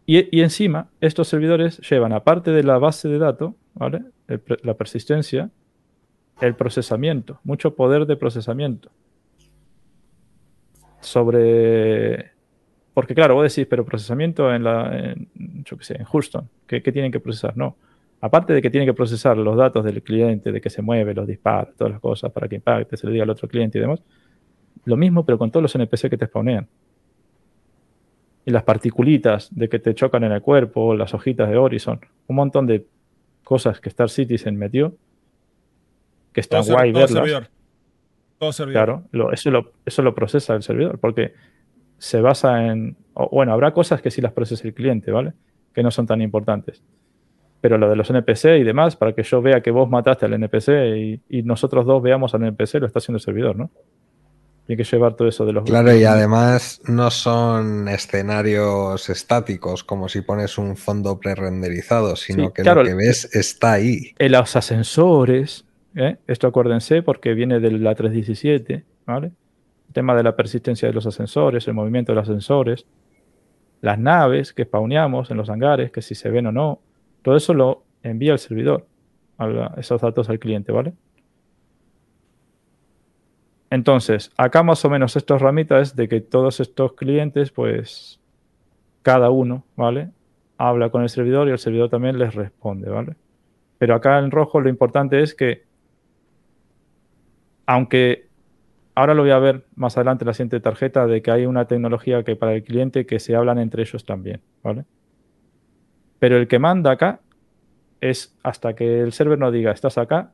y, 0.05 0.37
y 0.37 0.43
encima, 0.43 0.89
estos 1.01 1.29
servidores 1.29 1.79
llevan, 1.89 2.13
aparte 2.13 2.51
de 2.51 2.65
la 2.65 2.79
base 2.79 3.09
de 3.09 3.19
datos, 3.19 3.55
¿vale? 3.75 4.03
El 4.27 4.43
la 4.65 4.75
persistencia, 4.75 5.49
el 6.41 6.57
procesamiento, 6.57 7.39
mucho 7.45 7.77
poder 7.77 8.07
de 8.07 8.17
procesamiento. 8.17 8.91
Sobre. 11.01 12.34
Porque, 12.95 13.15
claro, 13.15 13.35
vos 13.35 13.53
decís, 13.53 13.67
pero 13.69 13.85
procesamiento 13.85 14.55
en 14.55 14.63
la. 14.65 14.97
En, 14.97 15.29
yo 15.65 15.77
qué 15.77 15.85
sé, 15.85 15.97
en 15.99 16.05
Houston, 16.05 16.49
¿qué, 16.67 16.83
qué 16.83 16.93
tienen 16.93 17.11
que 17.13 17.21
procesar? 17.21 17.57
No. 17.57 17.77
Aparte 18.21 18.53
de 18.55 18.63
que 18.63 18.71
tienen 18.71 18.89
que 18.89 18.95
procesar 18.95 19.37
los 19.37 19.57
datos 19.57 19.85
del 19.85 20.01
cliente, 20.03 20.51
de 20.53 20.61
que 20.61 20.71
se 20.71 20.81
mueve, 20.81 21.13
los 21.13 21.27
disparos, 21.27 21.75
todas 21.77 21.91
las 21.93 22.01
cosas 22.01 22.31
para 22.33 22.49
que 22.49 22.55
impacte, 22.57 22.97
se 22.97 23.07
le 23.07 23.13
diga 23.13 23.25
al 23.25 23.31
otro 23.31 23.49
cliente 23.49 23.77
y 23.79 23.81
demás. 23.81 24.01
Lo 24.87 24.97
mismo, 24.97 25.27
pero 25.27 25.37
con 25.39 25.51
todos 25.51 25.63
los 25.63 25.75
NPC 25.75 26.09
que 26.09 26.17
te 26.17 26.27
spawnean. 26.27 26.67
Y 28.47 28.51
las 28.51 28.63
particulitas 28.63 29.49
de 29.55 29.69
que 29.69 29.79
te 29.79 29.95
chocan 29.95 30.25
en 30.25 30.33
el 30.33 30.43
cuerpo, 30.43 30.95
las 30.95 31.15
hojitas 31.15 31.49
de 31.51 31.57
Horizon, 31.57 32.01
un 32.27 32.37
montón 32.37 32.67
de 32.67 32.87
cosas 33.43 33.81
que 33.81 33.89
Star 33.89 34.09
Citizen 34.11 34.57
metió, 34.57 34.95
que 36.33 36.41
está 36.41 36.59
Todo, 36.59 36.65
ser- 36.65 36.75
guay 36.75 36.93
todo 36.93 37.01
verlas. 37.03 37.19
servidor. 37.19 37.49
Todo 38.39 38.53
servidor. 38.53 38.85
Claro, 38.85 39.03
lo- 39.13 39.33
eso, 39.33 39.51
lo, 39.51 39.73
eso 39.87 40.03
lo 40.03 40.15
procesa 40.15 40.55
el 40.55 40.63
servidor, 40.63 40.99
porque 40.99 41.33
se 41.99 42.21
basa 42.21 42.67
en. 42.67 42.97
o, 43.15 43.29
bueno, 43.31 43.53
habrá 43.53 43.73
cosas 43.73 44.03
que 44.03 44.11
sí 44.11 44.21
las 44.21 44.33
procesa 44.33 44.67
el 44.67 44.75
cliente, 44.75 45.11
¿vale? 45.11 45.33
Que 45.73 45.83
no 45.83 45.91
son 45.91 46.07
tan 46.07 46.21
importantes. 46.23 46.83
Pero 47.61 47.79
lo 47.79 47.89
de 47.89 47.97
los 47.97 48.11
NPC 48.11 48.59
y 48.59 48.63
demás, 48.63 48.97
para 48.97 49.15
que 49.15 49.23
yo 49.23 49.41
vea 49.41 49.63
que 49.63 49.71
vos 49.71 49.89
mataste 49.89 50.27
al 50.27 50.35
NPC 50.35 50.69
y, 50.97 51.21
y 51.29 51.43
nosotros 51.43 51.87
dos 51.87 52.03
veamos 52.03 52.35
al 52.35 52.43
NPC, 52.45 52.75
lo 52.75 52.87
está 52.87 52.99
haciendo 52.99 53.17
el 53.17 53.23
servidor, 53.23 53.57
¿no? 53.57 53.71
Tiene 54.67 54.83
que 54.83 54.91
llevar 54.91 55.15
todo 55.15 55.29
eso 55.29 55.45
de 55.45 55.53
los. 55.53 55.65
Claro, 55.65 55.95
y 55.95 56.05
además 56.05 56.81
no 56.87 57.11
son 57.11 57.87
escenarios 57.89 59.11
estáticos, 59.11 59.85
como 59.85 60.09
si 60.09 60.23
pones 60.23 60.57
un 60.57 60.77
fondo 60.77 61.19
prerenderizado, 61.21 62.17
sino 62.17 62.47
Sí, 62.47 62.53
que 62.55 62.63
claro, 62.63 62.83
lo 62.83 62.89
que 62.89 62.95
ves 62.95 63.35
está 63.35 63.73
ahí. 63.73 64.15
En 64.19 64.33
los 64.33 64.57
ascensores, 64.57 65.67
¿eh? 65.95 66.17
esto 66.27 66.47
acuérdense 66.47 67.03
porque 67.03 67.35
viene 67.35 67.61
de 67.61 67.73
la 67.73 67.95
317, 67.95 68.85
¿vale? 69.07 69.33
Tema 69.95 70.15
de 70.15 70.25
la 70.25 70.37
persistencia 70.37 70.89
de 70.89 70.93
los 70.93 71.07
ascensores, 71.07 71.67
el 71.69 71.75
movimiento 71.75 72.13
de 72.13 72.17
los 72.17 72.29
ascensores, 72.29 72.85
las 73.81 73.99
naves 73.99 74.53
que 74.53 74.65
spawneamos 74.65 75.31
en 75.31 75.37
los 75.37 75.49
hangares, 75.49 75.93
que 75.93 76.03
si 76.03 76.15
se 76.15 76.31
ven 76.31 76.49
o 76.49 76.53
no, 76.53 76.81
todo 77.23 77.37
eso 77.37 77.55
lo 77.55 77.85
envía 78.03 78.33
el 78.33 78.39
servidor, 78.39 78.87
a 79.39 79.75
esos 79.79 80.01
datos 80.01 80.29
al 80.29 80.39
cliente, 80.39 80.73
¿vale? 80.73 80.95
Entonces, 83.71 84.31
acá 84.37 84.63
más 84.63 84.85
o 84.85 84.91
menos 84.91 85.17
estas 85.17 85.41
ramitas 85.41 85.97
de 85.97 86.09
que 86.09 86.21
todos 86.21 86.61
estos 86.61 86.95
clientes, 86.95 87.51
pues, 87.51 88.21
cada 89.03 89.31
uno, 89.31 89.65
¿vale? 89.77 90.11
Habla 90.59 90.91
con 90.91 91.03
el 91.03 91.09
servidor 91.09 91.49
y 91.49 91.53
el 91.53 91.59
servidor 91.59 91.89
también 91.89 92.19
les 92.19 92.35
responde, 92.35 92.91
¿vale? 92.91 93.17
Pero 93.79 93.95
acá 93.95 94.19
en 94.19 94.31
rojo 94.31 94.61
lo 94.61 94.69
importante 94.69 95.23
es 95.23 95.35
que, 95.35 95.65
aunque 97.67 98.29
ahora 98.95 99.15
lo 99.15 99.23
voy 99.23 99.33
a 99.33 99.39
ver 99.39 99.67
más 99.75 99.97
adelante 99.97 100.25
en 100.25 100.29
la 100.29 100.35
siguiente 100.35 100.61
tarjeta, 100.61 101.07
de 101.07 101.23
que 101.23 101.31
hay 101.31 101.47
una 101.47 101.67
tecnología 101.67 102.23
que 102.23 102.37
para 102.37 102.55
el 102.55 102.63
cliente 102.63 103.07
que 103.07 103.19
se 103.19 103.35
hablan 103.35 103.59
entre 103.59 103.83
ellos 103.83 104.05
también, 104.05 104.41
¿vale? 104.63 104.85
Pero 106.19 106.37
el 106.37 106.49
que 106.49 106.59
manda 106.59 106.93
acá 106.93 107.21
es 108.01 108.37
hasta 108.43 108.75
que 108.75 109.01
el 109.01 109.13
server 109.13 109.39
no 109.39 109.51
diga, 109.51 109.73
estás 109.73 109.99
acá, 109.99 110.33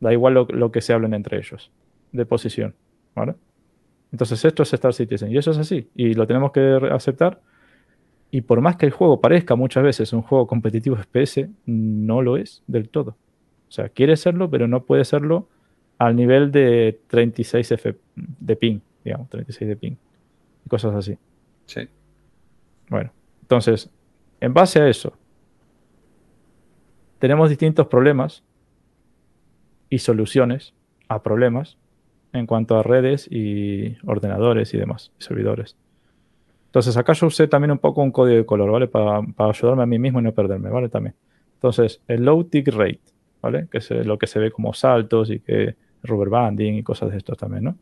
da 0.00 0.12
igual 0.12 0.34
lo, 0.34 0.70
que 0.72 0.80
se 0.80 0.92
hablen 0.92 1.14
entre 1.14 1.38
ellos, 1.38 1.72
de 2.12 2.26
posición, 2.26 2.74
¿vale? 3.14 3.34
Entonces 4.12 4.44
esto 4.44 4.62
es 4.62 4.72
Star 4.72 4.94
Citizen 4.94 5.32
y 5.32 5.36
eso 5.36 5.50
es 5.50 5.58
así 5.58 5.90
y 5.94 6.14
lo 6.14 6.26
tenemos 6.26 6.52
que 6.52 6.78
aceptar. 6.90 7.40
Y 8.30 8.42
por 8.42 8.60
más 8.60 8.76
que 8.76 8.86
el 8.86 8.92
juego 8.92 9.20
parezca 9.20 9.56
muchas 9.56 9.82
veces 9.82 10.12
un 10.12 10.22
juego 10.22 10.46
competitivo 10.46 10.96
FPS, 10.96 11.48
no 11.64 12.22
lo 12.22 12.36
es 12.36 12.62
del 12.66 12.88
todo. 12.88 13.16
O 13.68 13.72
sea, 13.72 13.88
quiere 13.88 14.16
serlo, 14.16 14.50
pero 14.50 14.68
no 14.68 14.84
puede 14.84 15.04
serlo 15.04 15.48
al 15.98 16.16
nivel 16.16 16.50
de 16.52 17.00
36 17.08 17.72
F 17.72 17.96
de 18.14 18.56
ping, 18.56 18.80
digamos, 19.04 19.28
36 19.30 19.68
de 19.68 19.76
ping 19.76 19.96
y 20.64 20.68
cosas 20.68 20.94
así. 20.94 21.16
Sí. 21.66 21.88
Bueno, 22.88 23.12
entonces, 23.42 23.90
en 24.40 24.54
base 24.54 24.80
a 24.80 24.88
eso, 24.88 25.16
tenemos 27.18 27.48
distintos 27.48 27.86
problemas 27.86 28.42
y 29.88 29.98
soluciones 29.98 30.74
a 31.08 31.22
problemas 31.22 31.78
en 32.32 32.46
cuanto 32.46 32.76
a 32.76 32.82
redes 32.82 33.28
y 33.30 33.96
ordenadores 34.04 34.74
y 34.74 34.78
demás, 34.78 35.12
y 35.18 35.24
servidores. 35.24 35.76
Entonces, 36.66 36.96
acá 36.96 37.14
yo 37.14 37.28
usé 37.28 37.48
también 37.48 37.70
un 37.70 37.78
poco 37.78 38.02
un 38.02 38.10
código 38.10 38.36
de 38.36 38.44
color, 38.44 38.70
¿vale? 38.70 38.86
Para, 38.86 39.22
para 39.22 39.50
ayudarme 39.50 39.84
a 39.84 39.86
mí 39.86 39.98
mismo 39.98 40.20
y 40.20 40.22
no 40.22 40.32
perderme, 40.32 40.68
¿vale? 40.68 40.88
También. 40.88 41.14
Entonces, 41.54 42.02
el 42.06 42.24
low 42.24 42.44
tick 42.44 42.68
rate, 42.68 43.00
¿vale? 43.40 43.66
Que 43.70 43.78
es 43.78 43.90
lo 43.90 44.18
que 44.18 44.26
se 44.26 44.38
ve 44.38 44.50
como 44.50 44.74
saltos 44.74 45.30
y 45.30 45.40
que 45.40 45.76
rubber 46.06 46.28
banding 46.28 46.74
y 46.76 46.82
cosas 46.82 47.10
de 47.10 47.18
estos 47.18 47.36
también, 47.36 47.64
¿no? 47.64 47.76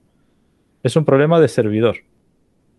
Es 0.82 0.96
un 0.96 1.04
problema 1.04 1.40
de 1.40 1.48
servidor, 1.48 1.96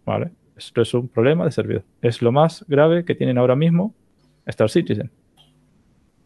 ¿vale? 0.05 0.31
Esto 0.55 0.81
es 0.81 0.93
un 0.93 1.07
problema 1.07 1.45
de 1.45 1.51
servidor. 1.51 1.83
Es 2.01 2.21
lo 2.21 2.31
más 2.31 2.65
grave 2.67 3.03
que 3.03 3.15
tienen 3.15 3.37
ahora 3.37 3.55
mismo 3.55 3.93
Star 4.45 4.69
Citizen. 4.69 5.11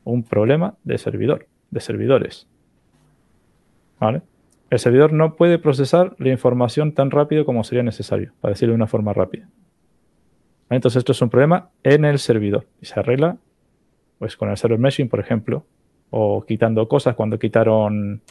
Un 0.03 0.23
problema 0.23 0.75
de 0.83 0.97
servidor, 0.97 1.47
de 1.71 1.79
servidores. 1.79 2.47
¿Vale? 3.99 4.21
El 4.69 4.79
servidor 4.79 5.13
no 5.13 5.35
puede 5.35 5.57
procesar 5.57 6.15
la 6.19 6.29
información 6.29 6.93
tan 6.93 7.09
rápido 7.09 7.43
como 7.43 7.63
sería 7.63 7.83
necesario, 7.83 8.33
para 8.39 8.53
decirlo 8.53 8.73
de 8.73 8.77
una 8.77 8.87
forma 8.87 9.13
rápida. 9.13 9.49
Entonces 10.69 10.99
esto 10.99 11.11
es 11.13 11.21
un 11.21 11.29
problema 11.29 11.69
en 11.83 12.05
el 12.05 12.19
servidor 12.19 12.67
y 12.79 12.85
se 12.85 12.99
arregla 12.99 13.37
pues 14.19 14.37
con 14.37 14.49
el 14.49 14.57
server 14.57 14.77
meshing, 14.77 15.09
por 15.09 15.19
ejemplo, 15.19 15.65
o 16.11 16.43
quitando 16.45 16.87
cosas 16.87 17.15
cuando 17.15 17.39
quitaron 17.39 18.21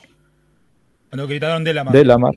Cuando 1.11 1.29
quitaron 1.29 1.65
de 1.65 1.75
la 1.75 1.85
mano. 1.85 1.97
Delamar, 1.97 2.35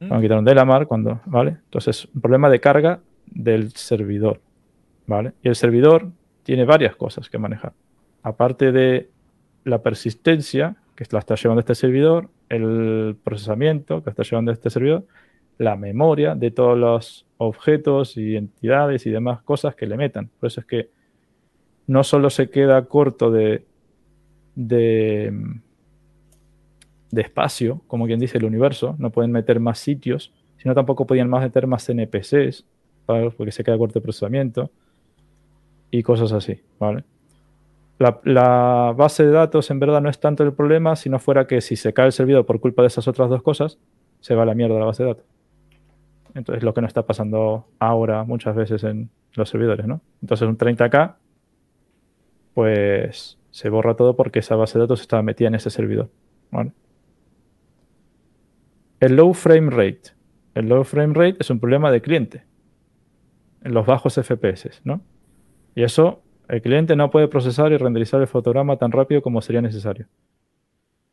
¿Mm? 0.00 0.08
cuando 0.08 0.22
quitaron 0.22 0.44
Delamar, 0.44 0.86
cuando, 0.86 1.20
¿vale? 1.26 1.56
Entonces, 1.64 2.08
un 2.14 2.20
problema 2.20 2.48
de 2.50 2.60
carga 2.60 3.00
del 3.26 3.72
servidor, 3.72 4.40
¿vale? 5.06 5.32
Y 5.42 5.48
el 5.48 5.56
servidor 5.56 6.10
tiene 6.42 6.64
varias 6.64 6.96
cosas 6.96 7.28
que 7.30 7.38
manejar. 7.38 7.72
Aparte 8.22 8.72
de 8.72 9.08
la 9.64 9.82
persistencia, 9.82 10.76
que 10.96 11.04
la 11.10 11.20
está 11.20 11.34
llevando 11.34 11.60
este 11.60 11.74
servidor, 11.74 12.28
el 12.48 13.16
procesamiento 13.22 14.02
que 14.02 14.10
está 14.10 14.22
llevando 14.22 14.52
este 14.52 14.70
servidor, 14.70 15.06
la 15.58 15.76
memoria 15.76 16.34
de 16.34 16.50
todos 16.50 16.76
los 16.76 17.26
objetos 17.36 18.16
y 18.16 18.36
entidades 18.36 19.06
y 19.06 19.10
demás 19.10 19.42
cosas 19.42 19.74
que 19.74 19.86
le 19.86 19.96
metan. 19.96 20.28
Por 20.40 20.48
eso 20.48 20.60
es 20.60 20.66
que 20.66 20.90
no 21.86 22.04
solo 22.04 22.30
se 22.30 22.50
queda 22.50 22.84
corto 22.86 23.30
de, 23.30 23.64
de, 24.54 25.32
de 27.10 27.22
espacio, 27.22 27.82
como 27.86 28.06
quien 28.06 28.20
dice 28.20 28.38
el 28.38 28.44
universo, 28.44 28.94
no 28.98 29.10
pueden 29.10 29.32
meter 29.32 29.60
más 29.60 29.78
sitios, 29.78 30.32
sino 30.58 30.74
tampoco 30.74 31.06
podían 31.06 31.28
más 31.28 31.42
meter 31.42 31.66
más 31.66 31.88
NPCs, 31.88 32.64
porque 33.06 33.52
se 33.52 33.64
queda 33.64 33.78
corto 33.78 33.94
de 33.94 34.02
procesamiento 34.02 34.70
y 35.90 36.02
cosas 36.02 36.32
así, 36.32 36.60
¿vale? 36.78 37.04
La, 37.98 38.20
la 38.24 38.94
base 38.96 39.24
de 39.24 39.30
datos 39.30 39.70
en 39.70 39.80
verdad 39.80 40.00
no 40.00 40.08
es 40.08 40.20
tanto 40.20 40.42
el 40.42 40.52
problema, 40.52 40.96
si 40.96 41.10
no 41.10 41.18
fuera 41.18 41.46
que 41.46 41.60
si 41.60 41.76
se 41.76 41.92
cae 41.92 42.06
el 42.06 42.12
servidor 42.12 42.46
por 42.46 42.60
culpa 42.60 42.82
de 42.82 42.88
esas 42.88 43.08
otras 43.08 43.28
dos 43.28 43.42
cosas, 43.42 43.78
se 44.20 44.34
va 44.34 44.44
a 44.44 44.46
la 44.46 44.54
mierda 44.54 44.78
la 44.78 44.86
base 44.86 45.02
de 45.02 45.08
datos. 45.10 45.24
Entonces, 46.34 46.62
lo 46.62 46.72
que 46.72 46.80
no 46.80 46.86
está 46.86 47.04
pasando 47.04 47.66
ahora 47.78 48.24
muchas 48.24 48.54
veces 48.54 48.84
en 48.84 49.10
los 49.34 49.48
servidores, 49.48 49.86
¿no? 49.86 50.00
Entonces, 50.22 50.46
un 50.48 50.56
30K, 50.56 51.14
pues 52.54 53.38
se 53.50 53.68
borra 53.68 53.96
todo 53.96 54.14
porque 54.16 54.38
esa 54.38 54.56
base 54.56 54.78
de 54.78 54.84
datos 54.84 55.00
estaba 55.00 55.22
metida 55.22 55.48
en 55.48 55.56
ese 55.56 55.70
servidor, 55.70 56.08
¿vale? 56.50 56.72
El 59.00 59.16
low 59.16 59.32
frame 59.32 59.70
rate. 59.70 60.10
El 60.54 60.68
low 60.68 60.84
frame 60.84 61.14
rate 61.14 61.36
es 61.40 61.48
un 61.48 61.58
problema 61.58 61.90
de 61.90 62.02
cliente. 62.02 62.44
En 63.62 63.72
los 63.72 63.86
bajos 63.86 64.14
FPS, 64.14 64.82
¿no? 64.84 65.00
Y 65.74 65.84
eso, 65.84 66.22
el 66.48 66.60
cliente 66.60 66.94
no 66.96 67.10
puede 67.10 67.26
procesar 67.26 67.72
y 67.72 67.78
renderizar 67.78 68.20
el 68.20 68.26
fotograma 68.26 68.76
tan 68.76 68.92
rápido 68.92 69.22
como 69.22 69.40
sería 69.40 69.62
necesario. 69.62 70.06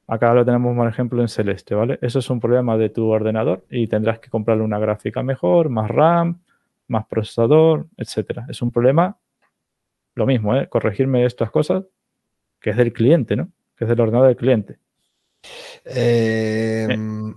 Acá 0.06 0.33
lo 0.33 0.43
tenemos, 0.43 0.75
por 0.75 0.88
ejemplo, 0.90 1.22
en 1.22 1.30
celeste, 1.30 1.75
¿vale? 1.75 1.98
Eso 2.01 2.19
es 2.19 2.30
un 2.30 2.41
problema 2.41 2.77
de 2.77 2.90
tu 2.90 3.07
ordenador 3.07 3.66
y 3.69 3.88
tendrás 3.88 4.19
que 4.19 4.30
comprarle 4.30 4.64
una 4.64 4.80
gráfica 4.80 5.24
mejor, 5.24 5.69
más 5.69 5.90
RAM, 5.90 6.41
más 6.90 7.06
procesador, 7.07 7.88
etcétera. 7.95 8.48
Es 8.49 8.61
un 8.61 8.69
problema, 8.69 9.17
lo 10.14 10.25
mismo, 10.25 10.57
¿eh? 10.57 10.67
Corregirme 10.67 11.24
estas 11.24 11.51
cosas, 11.51 11.85
que 12.59 12.72
es 12.72 12.75
del 12.75 12.91
cliente, 12.91 13.38
¿no? 13.38 13.49
Que 13.77 13.85
es 13.85 13.90
del 13.90 14.01
ordenador 14.01 14.27
del 14.27 14.38
cliente. 14.38 14.77
Eh, 15.85 16.88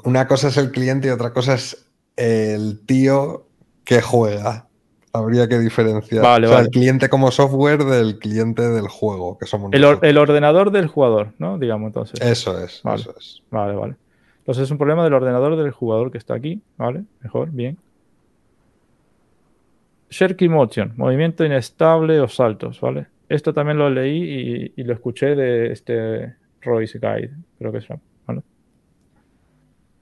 una 0.04 0.26
cosa 0.26 0.48
es 0.48 0.56
el 0.56 0.70
cliente 0.72 1.08
y 1.08 1.10
otra 1.10 1.32
cosa 1.32 1.54
es 1.54 1.86
el 2.16 2.80
tío 2.86 3.46
que 3.84 4.00
juega. 4.02 4.66
Habría 5.12 5.48
que 5.48 5.58
diferenciar. 5.58 6.22
Vale, 6.22 6.46
O 6.46 6.50
sea, 6.50 6.58
vale. 6.58 6.66
el 6.68 6.72
cliente 6.72 7.08
como 7.08 7.30
software 7.32 7.84
del 7.84 8.18
cliente 8.18 8.62
del 8.68 8.86
juego, 8.88 9.38
que 9.38 9.46
somos 9.46 9.70
El, 9.72 9.82
or- 9.84 9.90
nosotros. 9.94 10.10
el 10.10 10.18
ordenador 10.18 10.70
del 10.70 10.86
jugador, 10.86 11.32
¿no? 11.38 11.58
Digamos 11.58 11.88
entonces. 11.88 12.20
Eso 12.20 12.62
es, 12.62 12.80
Vale. 12.84 13.00
eso 13.02 13.14
es. 13.18 13.42
Vale, 13.50 13.74
vale. 13.74 13.96
Entonces 14.38 14.64
es 14.64 14.70
un 14.70 14.78
problema 14.78 15.02
del 15.04 15.14
ordenador 15.14 15.56
del 15.56 15.70
jugador 15.72 16.12
que 16.12 16.18
está 16.18 16.34
aquí, 16.34 16.60
¿vale? 16.76 17.02
Mejor, 17.22 17.50
bien. 17.50 17.76
Shirky 20.10 20.48
Motion, 20.48 20.92
movimiento 20.96 21.44
inestable 21.44 22.20
o 22.20 22.28
saltos, 22.28 22.80
¿vale? 22.80 23.06
Esto 23.28 23.52
también 23.54 23.78
lo 23.78 23.90
leí 23.90 24.72
y, 24.76 24.80
y 24.80 24.84
lo 24.84 24.92
escuché 24.92 25.34
de 25.36 25.72
este 25.72 26.34
Royce 26.62 26.98
Guide, 26.98 27.30
creo 27.58 27.72
que 27.72 27.78
es, 27.78 27.86
¿vale? 28.26 28.42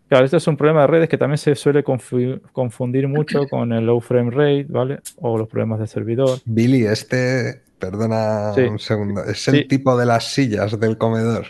Claro, 0.09 0.25
este 0.25 0.39
es 0.39 0.47
un 0.47 0.57
problema 0.57 0.83
de 0.83 0.87
redes 0.87 1.09
que 1.09 1.19
también 1.19 1.39
se 1.39 1.55
suele 1.55 1.85
confu- 1.85 2.41
confundir 2.53 3.09
mucho 3.09 3.47
con 3.51 3.73
el 3.73 3.85
low 3.87 4.01
frame 4.01 4.31
rate, 4.31 4.67
¿vale? 4.69 5.01
O 5.17 5.37
los 5.37 5.49
problemas 5.49 5.81
de 5.81 5.87
servidor. 5.87 6.39
Billy, 6.47 6.85
este, 6.87 7.63
perdona 7.79 8.53
Sí. 8.55 8.63
un 8.63 8.79
segundo, 8.79 9.23
es 9.25 9.43
Sí. 9.45 9.51
el 9.51 9.69
tipo 9.69 9.97
de 9.99 10.07
las 10.07 10.25
sillas 10.33 10.79
del 10.81 10.97
comedor. 10.97 11.47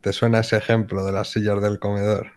¿Te 0.00 0.12
suena 0.12 0.40
ese 0.40 0.56
ejemplo 0.56 1.04
de 1.04 1.12
las 1.12 1.28
sillas 1.30 1.62
del 1.62 1.78
comedor? 1.78 2.32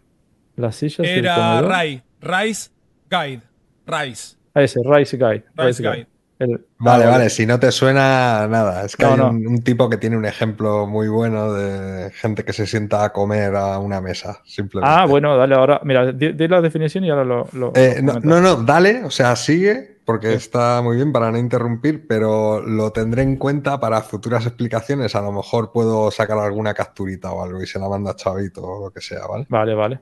Las 0.56 0.76
sillas 0.76 0.98
del 1.00 1.19
Era 1.26 1.36
comedor. 1.36 1.66
Rai, 1.72 2.03
Rice 2.22 2.69
Guide. 3.10 3.42
Rice. 3.86 4.38
Ah, 4.53 4.61
ese, 4.64 4.80
Rice 4.86 5.18
Guide. 5.18 5.44
Rice 5.56 5.68
Rice 5.68 5.84
Guide. 5.84 6.08
El- 6.40 6.66
Vale, 6.80 7.06
vale, 7.07 7.30
si 7.32 7.48
no 7.48 7.59
te 7.59 7.72
suena 7.72 8.48
nada, 8.48 8.85
es 8.85 8.95
que 8.95 9.03
No, 9.03 9.11
hay 9.14 9.17
no. 9.17 9.30
Un, 9.32 9.64
tipo 9.64 9.90
que 9.90 9.98
tiene 9.98 10.16
un 10.17 10.25
ejemplo 10.25 10.85
muy 10.85 11.07
bueno 11.07 11.51
de 11.53 12.11
gente 12.11 12.45
que 12.45 12.53
se 12.53 12.67
sienta 12.67 13.03
a 13.03 13.11
comer 13.11 13.56
a 13.56 13.80
una 13.80 14.01
mesa, 14.01 14.41
simplemente. 14.45 14.95
Ah, 14.95 15.06
bueno, 15.07 15.35
dale 15.35 15.56
ahora. 15.56 15.82
Mira, 15.83 16.11
di, 16.11 16.33
di 16.33 16.48
la 16.48 16.61
definición 16.61 17.03
y 17.03 17.09
ahora 17.09 17.24
lo. 17.24 17.48
lo- 17.53 17.72
Eh, 17.75 18.01
lo 18.03 18.14
no, 18.14 18.19
no, 18.19 18.41
no, 18.41 18.56
dale, 18.64 19.03
o 19.03 19.09
sea, 19.09 19.35
sigue, 19.35 19.98
porque 20.06 20.30
Sí. 20.30 20.35
está 20.35 20.82
muy 20.83 20.95
bien 20.98 21.11
para 21.11 21.32
no 21.32 21.40
interrumpir, 21.40 22.06
pero 22.07 22.61
lo 22.61 22.91
tendré 22.91 23.24
en 23.24 23.38
cuenta 23.38 23.80
para 23.80 24.01
futuras 24.01 24.45
explicaciones. 24.45 25.16
A 25.16 25.22
lo 25.22 25.32
mejor 25.32 25.72
puedo 25.72 26.11
sacar 26.11 26.38
alguna 26.38 26.75
capturita 26.75 27.32
o 27.32 27.43
algo 27.43 27.61
y 27.64 27.66
se 27.66 27.80
la 27.80 27.90
manda 27.90 28.11
a 28.11 28.16
Chavito 28.16 28.61
o 28.64 28.85
lo 28.85 28.91
que 28.91 29.01
sea, 29.01 29.25
¿vale? 29.25 29.48
Vale, 29.49 29.74
vale. 29.74 29.99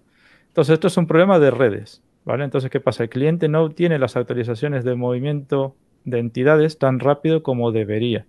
Entonces, 0.47 0.73
esto 0.73 0.87
es 0.87 0.97
un 0.97 1.07
problema 1.07 1.39
de 1.39 1.51
redes, 1.51 2.01
¿vale? 2.25 2.43
Entonces, 2.43 2.69
¿qué 2.69 2.81
pasa? 2.81 3.03
El 3.03 3.09
cliente 3.09 3.47
no 3.47 3.63
obtiene 3.63 3.97
las 3.99 4.17
actualizaciones 4.17 4.83
de 4.83 4.95
movimiento 4.95 5.75
de 6.05 6.19
entidades 6.19 6.77
tan 6.77 6.99
rápido 6.99 7.43
como 7.43 7.71
debería. 7.71 8.25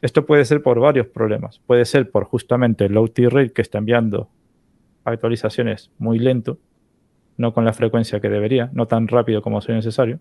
Esto 0.00 0.26
puede 0.26 0.44
ser 0.44 0.62
por 0.62 0.80
varios 0.80 1.06
problemas. 1.06 1.60
Puede 1.60 1.84
ser 1.84 2.10
por 2.10 2.24
justamente 2.24 2.86
el 2.86 2.94
low 2.94 3.08
T-rate 3.08 3.52
que 3.52 3.62
está 3.62 3.78
enviando 3.78 4.28
actualizaciones 5.04 5.90
muy 5.98 6.18
lento, 6.18 6.58
no 7.36 7.54
con 7.54 7.64
la 7.64 7.72
frecuencia 7.72 8.20
que 8.20 8.28
debería, 8.28 8.70
no 8.72 8.86
tan 8.86 9.08
rápido 9.08 9.42
como 9.42 9.60
sea 9.60 9.74
necesario. 9.74 10.18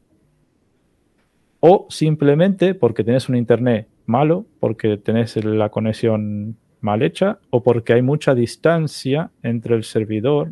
O 1.60 1.88
simplemente 1.90 2.76
porque 2.76 3.04
tenés 3.04 3.30
un 3.30 3.36
internet 3.36 3.88
malo, 4.06 4.46
porque 4.60 4.98
tenés 4.98 5.44
la 5.44 5.70
conexión 5.70 6.58
mal 6.82 7.04
hecha 7.04 7.40
o 7.52 7.64
porque 7.64 7.94
hay 7.94 8.02
mucha 8.02 8.34
distancia 8.36 9.30
entre 9.44 9.76
el 9.76 9.84
servidor 9.84 10.52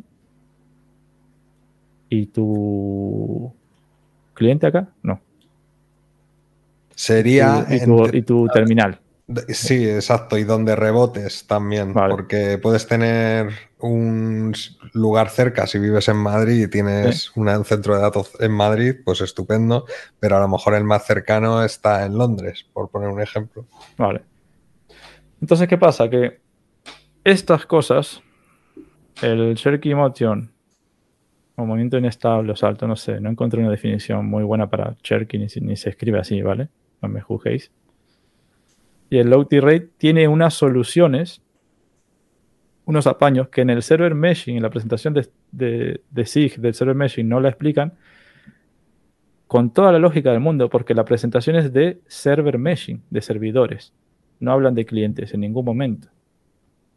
y 2.10 2.28
tu 2.28 3.54
cliente 4.34 4.68
acá. 4.68 4.90
No. 5.04 5.20
Sería. 7.00 7.66
Y 7.70 7.80
tu, 7.80 8.04
entre- 8.04 8.18
y 8.18 8.22
tu 8.24 8.48
terminal. 8.50 9.00
Sí, 9.48 9.88
exacto, 9.88 10.38
y 10.38 10.44
donde 10.44 10.76
rebotes 10.76 11.48
también, 11.48 11.94
Vale. 11.94 12.10
porque 12.14 12.58
puedes 12.62 12.88
tener 12.88 13.52
un 13.80 14.54
lugar 14.94 15.30
cerca 15.30 15.66
si 15.66 15.80
vives 15.80 16.10
en 16.10 16.18
Madrid 16.18 16.64
y 16.64 16.68
tienes 16.68 17.32
un 17.38 17.64
centro 17.64 17.96
de 17.96 18.02
datos 18.02 18.34
en 18.42 18.52
Madrid, 18.52 18.96
pues 19.06 19.22
estupendo, 19.22 19.86
pero 20.20 20.36
a 20.36 20.40
lo 20.42 20.50
mejor 20.50 20.74
el 20.74 20.84
más 20.84 21.06
cercano 21.06 21.64
está 21.64 22.06
en 22.06 22.18
Londres, 22.18 22.66
por 22.74 22.90
poner 22.90 23.08
un 23.10 23.22
ejemplo. 23.22 23.66
Vale. 23.98 24.22
Entonces, 25.40 25.70
¿qué 25.70 25.78
pasa? 25.78 26.10
Que 26.10 26.42
estas 27.24 27.66
cosas, 27.66 28.22
el 29.22 29.54
Shirky 29.56 29.96
Motion 29.96 30.52
o 31.56 31.66
movimiento 31.66 31.98
inestable 31.98 32.52
o 32.52 32.56
salto, 32.58 32.88
no 32.88 32.98
sé, 32.98 33.22
no 33.22 33.30
encontré 33.30 33.62
una 33.62 33.70
definición 33.72 34.26
muy 34.26 34.44
buena 34.44 34.70
para 34.70 34.98
Cherky, 35.02 35.38
ni, 35.38 35.46
ni 35.62 35.78
se 35.78 35.92
escribe 35.92 36.20
así, 36.20 36.42
¿vale? 36.42 36.68
No 37.02 37.10
me 37.10 37.22
juzguéis. 37.22 37.72
Y 39.10 39.18
el 39.18 39.30
low 39.30 39.46
T-rate 39.46 39.90
tiene 39.98 40.28
unas 40.28 40.54
soluciones, 40.54 41.42
unos 42.86 43.08
apaños 43.08 43.50
que 43.50 43.62
en 43.62 43.70
el 43.70 43.82
server 43.82 44.14
meshing, 44.16 44.58
en 44.58 44.64
la 44.64 44.70
presentación 44.70 45.14
de, 45.14 45.30
de, 45.52 46.26
SIG 46.26 46.58
del 46.60 46.74
server 46.74 46.96
meshing, 46.96 47.28
no 47.28 47.40
la 47.40 47.50
explican 47.50 47.94
con 49.48 49.72
toda 49.72 49.92
la 49.92 49.98
lógica 50.00 50.32
del 50.32 50.42
mundo, 50.42 50.70
porque 50.70 50.94
la 50.94 51.06
presentación 51.06 51.56
es 51.56 51.74
de 51.74 52.02
server 52.08 52.60
meshing, 52.60 53.02
de 53.10 53.22
servidores. 53.22 53.94
No 54.40 54.52
hablan 54.52 54.76
de 54.76 54.86
clientes 54.86 55.34
en 55.34 55.40
ningún 55.42 55.66
momento. 55.66 56.08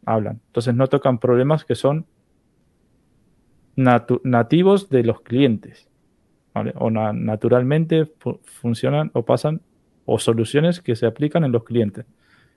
Hablan. 0.05 0.39
Entonces 0.47 0.75
no 0.75 0.87
tocan 0.87 1.17
problemas 1.19 1.65
que 1.65 1.73
son 1.75 2.05
nativos 3.75 4.89
de 4.89 5.03
los 5.03 5.21
clientes. 5.21 5.89
O 6.75 6.91
na- 6.91 7.13
naturalmente 7.13 8.05
fu- 8.19 8.39
funcionan 8.43 9.09
o 9.13 9.25
pasan 9.25 9.61
o 10.05 10.19
soluciones 10.19 10.81
que 10.81 10.95
se 10.95 11.05
aplican 11.05 11.43
en 11.43 11.51
los 11.51 11.63
clientes. 11.63 12.05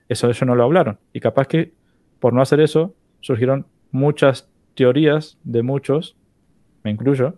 Eso, 0.09 0.29
eso 0.29 0.45
no 0.45 0.55
lo 0.55 0.63
hablaron. 0.63 0.97
Y 1.13 1.19
capaz 1.19 1.47
que 1.47 1.73
por 2.19 2.33
no 2.33 2.41
hacer 2.41 2.59
eso 2.59 2.93
surgieron 3.21 3.65
muchas 3.91 4.47
teorías 4.75 5.37
de 5.43 5.63
muchos, 5.63 6.15
me 6.83 6.91
incluyo, 6.91 7.35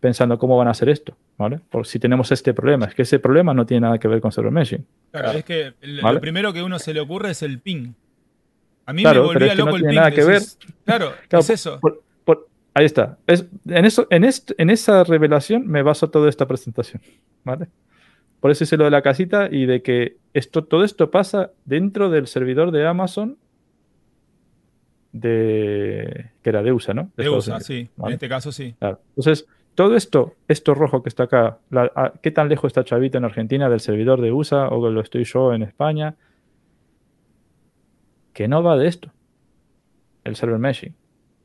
pensando 0.00 0.38
cómo 0.38 0.56
van 0.56 0.68
a 0.68 0.72
hacer 0.72 0.88
esto. 0.88 1.16
¿vale? 1.38 1.60
Por 1.70 1.86
si 1.86 1.98
tenemos 1.98 2.30
este 2.30 2.54
problema. 2.54 2.86
Es 2.86 2.94
que 2.94 3.02
ese 3.02 3.18
problema 3.18 3.52
no 3.54 3.66
tiene 3.66 3.80
nada 3.82 3.98
que 3.98 4.06
ver 4.08 4.20
con 4.20 4.30
server 4.30 4.52
meshing. 4.52 4.86
Claro, 5.10 5.24
Claro. 5.32 5.38
es 5.38 5.44
que 5.44 5.72
Vale. 6.02 6.14
lo 6.14 6.20
primero 6.20 6.52
que 6.52 6.62
uno 6.62 6.78
se 6.78 6.94
le 6.94 7.00
ocurre 7.00 7.30
es 7.30 7.42
el 7.42 7.60
ping. 7.60 7.92
A 8.86 8.92
mí 8.92 9.02
Claro, 9.02 9.22
me 9.22 9.28
pero 9.28 9.34
volvía 9.40 9.46
es 9.48 9.52
que 9.52 9.58
no 9.58 9.64
loco 9.66 9.76
el 9.76 9.82
tiene 9.82 9.90
ping. 9.92 9.96
nada 9.96 10.10
que 10.10 10.24
decís, 10.24 10.58
Claro, 10.84 11.12
Claro, 11.28 11.40
es 11.40 11.50
eso. 11.50 11.80
por- 11.80 12.02
por- 12.24 12.48
ahí 12.74 12.84
está. 12.84 13.18
Es- 13.26 13.46
en, 13.66 13.84
eso, 13.84 14.06
en, 14.10 14.24
est- 14.24 14.52
en 14.58 14.70
esa 14.70 15.02
revelación 15.04 15.66
me 15.66 15.82
baso 15.82 16.10
toda 16.10 16.28
esta 16.28 16.46
presentación. 16.46 17.00
¿vale? 17.44 17.66
Por 18.42 18.50
eso 18.50 18.64
hice 18.64 18.76
lo 18.76 18.84
de 18.84 18.90
la 18.90 19.00
casita 19.00 19.48
y 19.50 19.64
de 19.64 19.80
que 19.82 20.16
esto, 20.34 20.64
todo 20.64 20.84
esto 20.84 21.10
pasa 21.10 21.52
dentro 21.64 22.10
del 22.10 22.26
servidor 22.26 22.72
de 22.72 22.86
Amazon 22.86 23.38
de 25.12 26.30
que 26.42 26.50
era 26.50 26.62
de 26.62 26.72
USA, 26.72 26.92
¿no? 26.94 27.10
De 27.16 27.28
USA, 27.28 27.60
sí. 27.60 27.88
En 28.04 28.12
este 28.12 28.28
caso 28.28 28.50
sí. 28.50 28.74
Claro. 28.78 29.00
Entonces, 29.10 29.46
todo 29.74 29.94
esto, 29.96 30.34
esto 30.48 30.74
rojo 30.74 31.02
que 31.02 31.08
está 31.08 31.24
acá, 31.24 31.58
la- 31.70 31.90
a- 31.94 32.12
¿qué 32.22 32.30
tan 32.30 32.48
lejos 32.48 32.68
está 32.68 32.84
Chavito 32.84 33.18
en 33.18 33.24
Argentina 33.24 33.68
del 33.68 33.80
servidor 33.80 34.20
de 34.20 34.32
USA 34.32 34.68
o 34.68 34.90
lo 34.90 35.00
estoy 35.00 35.24
yo 35.24 35.52
en 35.54 35.62
España? 35.62 36.14
Que 38.32 38.48
no 38.48 38.62
va 38.62 38.76
de 38.76 38.88
esto. 38.88 39.10
El 40.24 40.36
server 40.36 40.58
meshing. 40.58 40.94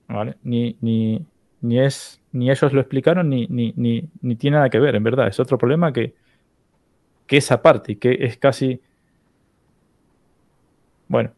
¿Vale? 0.07 0.35
Ni, 0.43 0.77
ni, 0.81 1.21
ni 1.61 1.79
es, 1.79 2.21
ni 2.31 2.49
ellos 2.49 2.71
lo 2.71 2.79
explicaron, 2.79 3.29
ni, 3.29 3.45
ni, 3.47 3.73
ni, 3.75 4.07
ni 4.21 4.35
tiene 4.37 4.55
nada 4.57 4.69
que 4.69 4.79
ver, 4.79 4.95
en 4.95 5.03
verdad. 5.03 5.27
Es 5.27 5.39
otro 5.39 5.57
problema 5.57 5.91
que, 5.91 6.15
que 7.27 7.37
es 7.37 7.51
aparte 7.51 7.91
y 7.93 7.95
que 7.97 8.17
es 8.21 8.37
casi. 8.37 8.81
Bueno, 11.07 11.31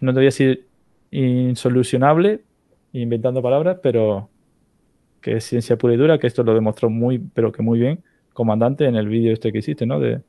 no 0.00 0.12
te 0.12 0.18
voy 0.18 0.24
a 0.24 0.28
decir 0.28 0.66
insolucionable, 1.10 2.42
inventando 2.92 3.42
palabras, 3.42 3.78
pero 3.82 4.28
que 5.20 5.36
es 5.36 5.44
ciencia 5.44 5.76
pura 5.76 5.94
y 5.94 5.96
dura, 5.96 6.18
que 6.18 6.26
esto 6.26 6.42
lo 6.42 6.54
demostró 6.54 6.88
muy, 6.88 7.18
pero 7.18 7.52
que 7.52 7.62
muy 7.62 7.78
bien, 7.78 8.02
comandante, 8.32 8.86
en 8.86 8.96
el 8.96 9.08
vídeo 9.08 9.32
este 9.32 9.52
que 9.52 9.58
hiciste, 9.58 9.86
¿no? 9.86 10.00
De 10.00 10.20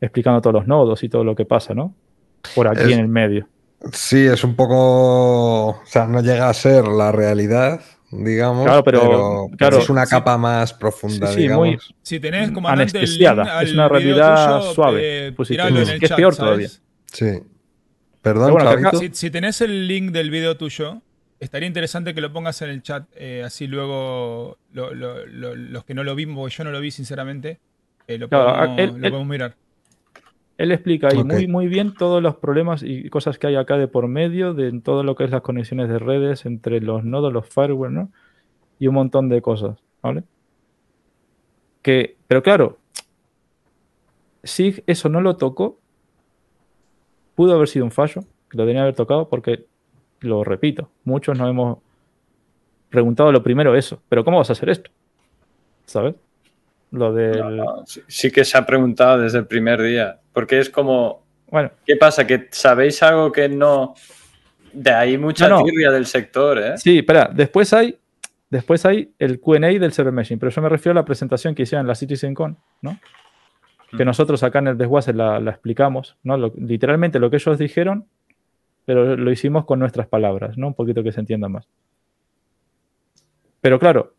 explicando 0.00 0.40
todos 0.40 0.54
los 0.54 0.66
nodos 0.66 1.02
y 1.04 1.08
todo 1.08 1.22
lo 1.24 1.34
que 1.36 1.44
pasa, 1.44 1.74
¿no? 1.74 1.94
Por 2.54 2.66
aquí 2.68 2.82
Es- 2.84 2.92
en 2.92 3.00
el 3.00 3.08
medio. 3.08 3.46
Sí, 3.92 4.18
es 4.26 4.44
un 4.44 4.54
poco, 4.54 5.68
o 5.70 5.80
sea, 5.86 6.06
no 6.06 6.20
llega 6.20 6.48
a 6.48 6.54
ser 6.54 6.86
la 6.86 7.10
realidad, 7.10 7.80
digamos, 8.12 8.64
Claro, 8.66 8.84
pero- 8.84 9.00
pero, 9.00 9.46
pero 9.48 9.56
claro, 9.56 9.78
es 9.78 9.90
una 9.90 10.04
sí. 10.06 10.10
capa 10.10 10.36
más 10.38 10.72
profunda, 10.74 11.26
Sí, 11.28 11.34
sí, 11.34 11.40
digamos. 11.40 11.66
muy- 11.66 11.78
Si 12.02 12.20
tenés, 12.20 12.50
comandante, 12.52 12.98
el 12.98 13.04
Anestesiada. 13.04 13.42
link 13.44 13.52
al 13.52 13.66
Es 13.66 13.72
una 13.72 13.88
realidad 13.88 14.60
tuyo, 14.60 14.72
suave, 14.74 15.26
eh, 15.28 15.32
positiva. 15.32 15.64
tiralo 15.64 15.76
en 15.78 15.82
Es 15.84 15.88
el 15.94 15.98
que 15.98 16.04
es 16.06 16.08
chat, 16.10 16.16
peor 16.18 16.34
¿sabes? 16.34 16.46
todavía. 16.46 16.68
Sí. 17.06 17.46
Perdón, 18.22 18.54
Pero 18.54 18.64
bueno, 18.70 18.88
acá-. 18.88 18.98
Si, 18.98 19.10
si 19.12 19.30
tenés 19.30 19.60
el 19.62 19.88
link 19.88 20.12
del 20.12 20.30
video 20.30 20.56
tuyo, 20.56 21.02
estaría 21.40 21.66
interesante 21.66 22.14
que 22.14 22.20
lo 22.20 22.32
pongas 22.32 22.62
en 22.62 22.70
el 22.70 22.82
chat, 22.82 23.04
eh, 23.16 23.42
así 23.44 23.66
luego 23.66 24.58
lo- 24.72 24.94
lo- 24.94 25.26
lo- 25.26 25.56
los 25.56 25.84
que 25.84 25.94
no 25.94 26.04
lo 26.04 26.14
vimos, 26.14 26.36
porque 26.38 26.54
yo 26.56 26.64
no 26.64 26.70
lo 26.70 26.80
vi 26.80 26.90
sinceramente, 26.92 27.58
eh, 28.06 28.18
lo, 28.18 28.28
Claro, 28.28 28.54
podemos, 28.54 28.78
él- 28.78 28.90
lo 29.00 29.08
podemos 29.10 29.26
mirar. 29.26 29.56
Él 30.62 30.70
explica 30.70 31.08
ahí 31.08 31.24
muy, 31.24 31.48
muy 31.48 31.66
bien 31.66 31.92
todos 31.92 32.22
los 32.22 32.36
problemas 32.36 32.84
y 32.84 33.10
cosas 33.10 33.36
que 33.36 33.48
hay 33.48 33.56
acá 33.56 33.78
de 33.78 33.88
por 33.88 34.06
medio, 34.06 34.54
de 34.54 34.70
todo 34.80 35.02
lo 35.02 35.16
que 35.16 35.24
es 35.24 35.30
las 35.32 35.40
conexiones 35.42 35.88
de 35.88 35.98
redes 35.98 36.46
entre 36.46 36.80
los 36.80 37.02
nodos, 37.02 37.32
los 37.32 37.48
fireware, 37.48 37.90
¿no? 37.90 38.12
Y 38.78 38.86
un 38.86 38.94
montón 38.94 39.28
de 39.28 39.42
cosas, 39.42 39.76
¿vale? 40.00 40.22
Que, 41.82 42.16
pero 42.28 42.44
claro, 42.44 42.78
SIG 44.44 44.84
eso 44.86 45.08
no 45.08 45.20
lo 45.20 45.36
tocó. 45.36 45.80
Pudo 47.34 47.54
haber 47.56 47.66
sido 47.66 47.84
un 47.84 47.90
fallo, 47.90 48.22
que 48.48 48.56
lo 48.56 48.62
tenía 48.62 48.82
que 48.82 48.82
haber 48.82 48.94
tocado, 48.94 49.28
porque, 49.28 49.66
lo 50.20 50.44
repito, 50.44 50.90
muchos 51.02 51.36
nos 51.36 51.50
hemos 51.50 51.78
preguntado 52.88 53.32
lo 53.32 53.42
primero 53.42 53.74
eso, 53.74 54.00
pero 54.08 54.24
¿cómo 54.24 54.38
vas 54.38 54.50
a 54.50 54.52
hacer 54.52 54.68
esto? 54.68 54.92
¿Sabes? 55.86 56.14
Lo 56.92 57.12
del... 57.12 57.40
No, 57.40 57.50
no, 57.50 57.82
sí, 57.84 58.00
sí 58.06 58.30
que 58.30 58.44
se 58.44 58.56
ha 58.56 58.64
preguntado 58.64 59.18
desde 59.18 59.38
el 59.38 59.48
primer 59.48 59.82
día, 59.82 60.20
porque 60.32 60.58
es 60.58 60.70
como, 60.70 61.22
Bueno, 61.50 61.70
¿qué 61.86 61.96
pasa? 61.96 62.26
¿Que 62.26 62.48
sabéis 62.50 63.02
algo 63.02 63.30
que 63.32 63.48
no... 63.48 63.94
De 64.72 64.90
ahí 64.90 65.18
mucha 65.18 65.48
No, 65.48 65.58
no. 65.58 65.64
tirria 65.64 65.90
del 65.90 66.06
sector, 66.06 66.58
¿eh? 66.58 66.78
Sí, 66.78 66.98
espera, 67.00 67.30
después 67.32 67.72
hay, 67.74 67.98
después 68.48 68.86
hay 68.86 69.12
el 69.18 69.38
QA 69.38 69.58
del 69.58 69.92
Server 69.92 70.12
Meshing, 70.14 70.38
pero 70.38 70.50
yo 70.50 70.62
me 70.62 70.68
refiero 70.70 70.92
a 70.98 71.02
la 71.02 71.04
presentación 71.04 71.54
que 71.54 71.62
hicieron 71.64 71.84
en 71.84 71.88
la 71.88 71.94
CitizenCon, 71.94 72.56
¿no? 72.80 72.98
Que 73.96 74.04
Mm. 74.04 74.06
nosotros 74.06 74.42
acá 74.42 74.60
en 74.60 74.68
el 74.68 74.78
desguace 74.78 75.12
la, 75.12 75.38
la 75.40 75.50
explicamos, 75.50 76.16
¿no? 76.22 76.38
Lo- 76.38 76.54
literalmente 76.56 77.18
lo 77.18 77.28
que 77.28 77.36
ellos 77.36 77.58
dijeron, 77.58 78.06
pero 78.86 79.14
lo 79.16 79.30
hicimos 79.30 79.66
con 79.66 79.78
nuestras 79.78 80.06
palabras, 80.06 80.56
¿no? 80.56 80.68
Un 80.68 80.74
poquito 80.74 81.02
que 81.02 81.12
se 81.12 81.20
entienda 81.20 81.48
más. 81.50 81.68
Pero 83.60 83.78
claro, 83.78 84.14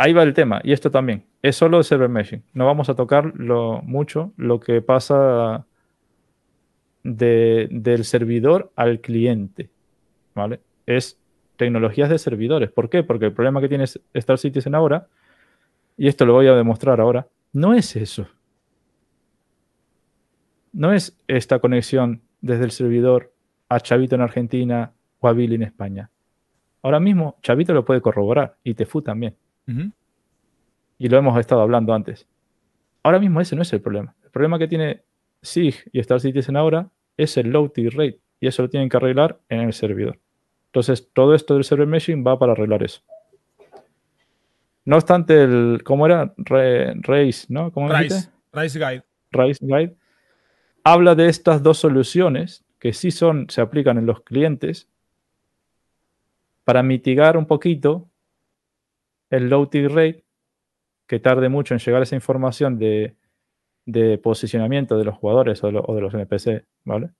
ahí 0.00 0.12
va 0.12 0.22
el 0.22 0.32
tema, 0.34 0.60
y 0.64 0.72
esto 0.72 0.90
también, 0.90 1.24
es 1.42 1.56
solo 1.56 1.78
el 1.78 1.84
Server 1.84 2.08
Meshing. 2.08 2.42
No 2.54 2.64
vamos 2.66 2.88
a 2.88 2.94
tocar 2.94 3.34
mucho 3.38 4.32
lo 4.36 4.58
que 4.58 4.80
pasa 4.80 5.66
de- 7.02 7.68
del 7.70 8.04
servidor 8.04 8.70
al 8.76 9.00
cliente. 9.00 9.68
¿vale? 10.34 10.60
Es 10.86 11.18
tecnologías 11.56 12.08
de 12.08 12.18
servidores. 12.18 12.70
¿Por 12.70 12.88
qué? 12.88 13.02
Porque 13.02 13.26
el 13.26 13.32
problema 13.32 13.60
que 13.60 13.68
tiene 13.68 13.84
Star 14.14 14.38
Citizen 14.38 14.74
ahora, 14.74 15.06
y 15.96 16.08
esto 16.08 16.24
lo 16.24 16.32
voy 16.32 16.46
a 16.46 16.54
demostrar 16.54 17.00
ahora, 17.00 17.26
no 17.52 17.74
es 17.74 17.96
eso. 17.96 18.26
No 20.72 20.92
es 20.92 21.18
esta 21.26 21.58
conexión 21.58 22.22
desde 22.40 22.64
el 22.64 22.70
servidor 22.70 23.32
a 23.68 23.80
Chavito 23.80 24.14
en 24.14 24.22
Argentina 24.22 24.92
o 25.18 25.28
a 25.28 25.32
Billy 25.32 25.56
en 25.56 25.62
España. 25.64 26.10
Ahora 26.82 27.00
mismo 27.00 27.36
Chavito 27.42 27.74
lo 27.74 27.84
puede 27.84 28.00
corroborar 28.00 28.56
y 28.64 28.74
Tefu 28.74 29.02
también. 29.02 29.34
Y 30.98 31.08
lo 31.08 31.18
hemos 31.18 31.38
estado 31.38 31.60
hablando 31.62 31.94
antes. 31.94 32.26
Ahora 33.02 33.18
mismo 33.18 33.40
ese 33.40 33.56
no 33.56 33.62
es 33.62 33.72
el 33.72 33.80
problema. 33.80 34.14
El 34.24 34.30
problema 34.30 34.58
que 34.58 34.68
tiene 34.68 35.02
SIG 35.42 35.76
y 35.92 36.00
Star 36.00 36.20
Citizen 36.20 36.56
ahora 36.56 36.88
es 37.16 37.36
el 37.36 37.50
low 37.50 37.68
tier 37.68 37.94
rate. 37.94 38.20
Y 38.40 38.46
eso 38.46 38.62
lo 38.62 38.70
tienen 38.70 38.88
que 38.88 38.96
arreglar 38.96 39.38
en 39.48 39.60
el 39.60 39.72
servidor. 39.72 40.18
Entonces, 40.66 41.08
todo 41.12 41.34
esto 41.34 41.54
del 41.54 41.64
server 41.64 41.86
meshing 41.86 42.24
va 42.26 42.38
para 42.38 42.52
arreglar 42.52 42.82
eso. 42.82 43.00
No 44.84 44.96
obstante, 44.96 45.42
el, 45.42 45.82
¿cómo 45.84 46.06
era? 46.06 46.32
Re- 46.36 46.94
Race, 47.02 47.46
¿no? 47.48 47.70
¿Cómo? 47.72 47.88
Rice 48.52 48.78
Guide. 48.78 49.04
Rice 49.30 49.64
Guide. 49.64 49.96
Habla 50.84 51.14
de 51.14 51.28
estas 51.28 51.62
dos 51.62 51.78
soluciones 51.78 52.64
que 52.78 52.92
sí 52.92 53.10
son, 53.10 53.48
se 53.50 53.60
aplican 53.60 53.98
en 53.98 54.06
los 54.06 54.22
clientes 54.22 54.88
para 56.64 56.82
mitigar 56.82 57.36
un 57.36 57.46
poquito 57.46 58.08
el 59.30 59.48
low 59.48 59.66
tier 59.66 59.90
rate 59.92 60.24
que 61.06 61.18
tarde 61.20 61.48
mucho 61.48 61.74
en 61.74 61.80
llegar 61.80 62.02
esa 62.02 62.14
información 62.14 62.78
de, 62.78 63.16
de 63.86 64.18
posicionamiento 64.18 64.96
de 64.98 65.04
los 65.04 65.16
jugadores 65.16 65.62
o 65.64 65.66
de, 65.68 65.72
lo- 65.72 65.82
o 65.84 65.94
de 65.94 66.00
los 66.00 66.14
NPC, 66.14 66.66
¿vale? 66.84 67.10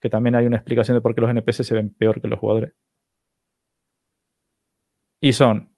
Que 0.00 0.08
también 0.08 0.34
hay 0.36 0.46
una 0.46 0.56
explicación 0.56 0.96
de 0.96 1.00
por 1.02 1.14
qué 1.14 1.20
los 1.20 1.30
NPC 1.30 1.62
se 1.64 1.74
ven 1.74 1.90
peor 1.90 2.20
que 2.22 2.28
los 2.28 2.38
jugadores. 2.38 2.72
Y 5.20 5.32
son 5.32 5.70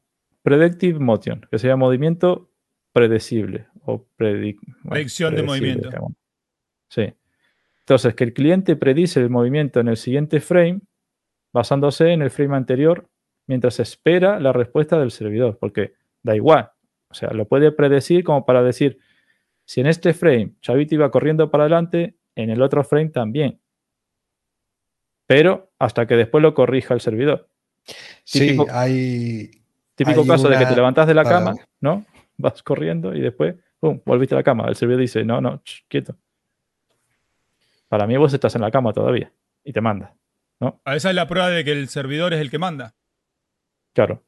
Predictive 0.42 0.98
Motion, 0.98 1.46
que 1.50 1.58
sería 1.58 1.76
movimiento 1.76 2.50
predecible 2.92 3.66
o 3.84 4.06
predic- 4.18 4.60
bueno, 4.64 4.90
Predicción 4.90 5.34
de 5.34 5.42
movimiento. 5.42 5.88
digamos. 5.88 6.12
Sí. 6.88 7.12
Entonces, 7.80 8.14
que 8.14 8.24
el 8.24 8.32
cliente 8.32 8.76
predice 8.76 9.20
el 9.20 9.30
movimiento 9.30 9.80
en 9.80 9.88
el 9.88 9.96
siguiente 9.96 10.40
frame 10.40 10.80
basándose 11.52 12.12
en 12.12 12.22
el 12.22 12.30
frame 12.30 12.56
anterior 12.56 13.08
mientras 13.46 13.80
espera 13.80 14.40
la 14.40 14.52
respuesta 14.52 14.98
del 14.98 15.10
servidor, 15.10 15.58
porque 15.58 15.94
da 16.22 16.34
igual. 16.36 16.70
O 17.08 17.14
sea, 17.14 17.30
lo 17.30 17.46
puede 17.46 17.72
predecir 17.72 18.24
como 18.24 18.46
para 18.46 18.62
decir, 18.62 18.98
si 19.64 19.80
en 19.80 19.86
este 19.86 20.14
frame 20.14 20.54
Chavito 20.60 20.94
iba 20.94 21.10
corriendo 21.10 21.50
para 21.50 21.64
adelante, 21.64 22.16
en 22.34 22.50
el 22.50 22.62
otro 22.62 22.84
frame 22.84 23.10
también. 23.10 23.60
Pero 25.26 25.72
hasta 25.78 26.06
que 26.06 26.16
después 26.16 26.42
lo 26.42 26.54
corrija 26.54 26.94
el 26.94 27.00
servidor. 27.00 27.48
Sí, 28.24 28.56
hay. 28.70 29.50
Típico 29.94 30.22
Hay 30.22 30.26
caso 30.26 30.48
de 30.48 30.58
que 30.58 30.66
te 30.66 30.74
levantas 30.74 31.06
de 31.06 31.14
la 31.14 31.24
cama. 31.24 31.54
¿no? 31.80 32.04
Vas 32.36 32.62
corriendo 32.62 33.14
y 33.14 33.20
después, 33.20 33.54
¡pum!, 33.78 34.00
volviste 34.04 34.34
a 34.34 34.38
la 34.38 34.42
cama. 34.42 34.66
El 34.68 34.76
servidor 34.76 35.00
dice, 35.00 35.24
no, 35.24 35.40
no, 35.40 35.62
ch, 35.62 35.84
quieto. 35.88 36.16
Para 37.88 38.06
mí 38.06 38.16
vos 38.16 38.32
estás 38.32 38.54
en 38.54 38.62
la 38.62 38.70
cama 38.70 38.92
todavía 38.92 39.32
y 39.64 39.72
te 39.72 39.80
manda. 39.80 40.14
Ah, 40.60 40.96
Esa 40.96 41.10
es 41.10 41.14
la 41.14 41.26
prueba 41.26 41.50
de 41.50 41.64
que 41.64 41.72
el 41.72 41.88
servidor 41.88 42.32
es 42.32 42.40
el 42.40 42.50
que 42.50 42.58
manda. 42.58 42.94
Claro. 43.92 44.22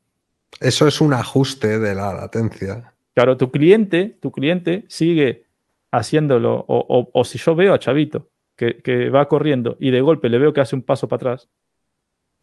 Eso 0.61 0.87
es 0.87 1.01
un 1.01 1.13
ajuste 1.15 1.79
de 1.79 1.95
la 1.95 2.13
latencia. 2.15 2.93
Claro, 3.15 3.37
tu 3.37 3.51
cliente, 3.51 4.19
tu 4.21 4.31
cliente 4.33 4.85
sigue 4.89 5.47
haciéndolo, 5.91 6.57
o, 6.69 6.87
o- 6.89 7.11
o 7.13 7.25
si 7.25 7.39
yo 7.39 7.55
veo 7.55 7.75
a 7.75 7.79
Chavito 7.79 8.31
que, 8.57 8.79
que 8.83 9.09
va 9.11 9.29
corriendo 9.29 9.77
y 9.81 9.91
de 9.91 10.01
golpe 10.01 10.29
le 10.29 10.39
veo 10.39 10.53
que 10.53 10.61
hace 10.61 10.75
un 10.77 10.83
paso 10.83 11.09
para 11.09 11.17
atrás, 11.33 11.49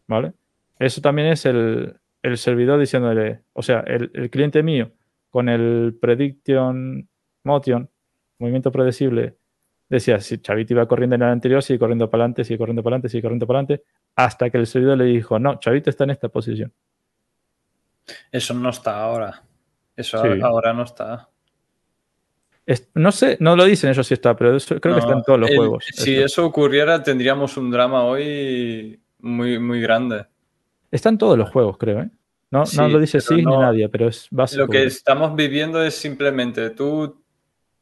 ¿vale? 0.06 0.32
Eso 0.78 1.00
también 1.00 1.28
es 1.28 1.44
el, 1.46 1.94
el 2.22 2.38
servidor 2.38 2.80
diciéndole, 2.80 3.40
o 3.52 3.62
sea, 3.62 3.80
el, 3.80 4.10
el 4.14 4.30
cliente 4.30 4.62
mío 4.62 4.92
con 5.30 5.48
el 5.48 5.96
prediction 6.00 7.08
motion, 7.44 7.88
movimiento 8.38 8.70
predecible, 8.72 9.36
decía, 9.88 10.20
si 10.20 10.38
Chavito 10.38 10.74
iba 10.74 10.86
corriendo 10.86 11.16
en 11.16 11.22
el 11.22 11.28
anterior, 11.28 11.62
sigue 11.62 11.78
corriendo 11.78 12.08
para 12.10 12.24
adelante, 12.24 12.44
sigue 12.44 12.58
corriendo 12.58 12.82
para 12.82 12.94
adelante, 12.96 13.08
sigue 13.08 13.22
corriendo 13.22 13.46
para 13.46 13.58
adelante, 13.60 13.84
hasta 14.16 14.50
que 14.50 14.58
el 14.58 14.66
servidor 14.66 14.98
le 14.98 15.04
dijo, 15.04 15.38
no, 15.38 15.58
Chavito 15.60 15.90
está 15.90 16.04
en 16.04 16.10
esta 16.10 16.28
posición. 16.28 16.72
Eso 18.30 18.54
no 18.54 18.70
está 18.70 19.00
ahora. 19.02 19.42
Eso 19.96 20.22
Sí. 20.22 20.28
ahora 20.42 20.72
no 20.72 20.82
está. 20.84 21.28
Es- 22.64 22.88
no 22.94 23.10
sé, 23.10 23.36
no 23.40 23.56
lo 23.56 23.64
dicen 23.64 23.90
ellos 23.90 24.06
si 24.06 24.14
está, 24.14 24.36
pero 24.36 24.56
eso 24.56 24.78
creo 24.80 24.94
que 24.94 25.00
está 25.00 25.12
en 25.12 25.22
todos 25.22 25.40
los 25.40 25.50
el- 25.50 25.56
juegos. 25.56 25.84
Si 25.92 26.14
eso 26.16 26.46
ocurriera, 26.46 27.02
tendríamos 27.02 27.56
un 27.56 27.70
drama 27.70 28.04
hoy 28.04 29.00
muy, 29.18 29.58
muy 29.58 29.80
grande. 29.80 30.26
Está 30.90 31.08
en 31.08 31.18
todos 31.18 31.36
los 31.36 31.50
juegos, 31.50 31.76
creo, 31.78 32.00
¿eh? 32.02 32.10
No, 32.50 32.66
Sí, 32.66 32.76
no 32.76 32.86
lo 32.88 33.00
dice 33.00 33.20
sí 33.20 33.36
ni 33.36 33.44
nadie, 33.56 33.88
pero 33.88 34.08
es 34.08 34.28
básico. 34.30 34.62
Lo 34.62 34.68
que 34.68 34.84
estamos 34.84 35.34
viviendo 35.34 35.82
es 35.82 35.94
simplemente 35.94 36.70
tú 36.70 37.18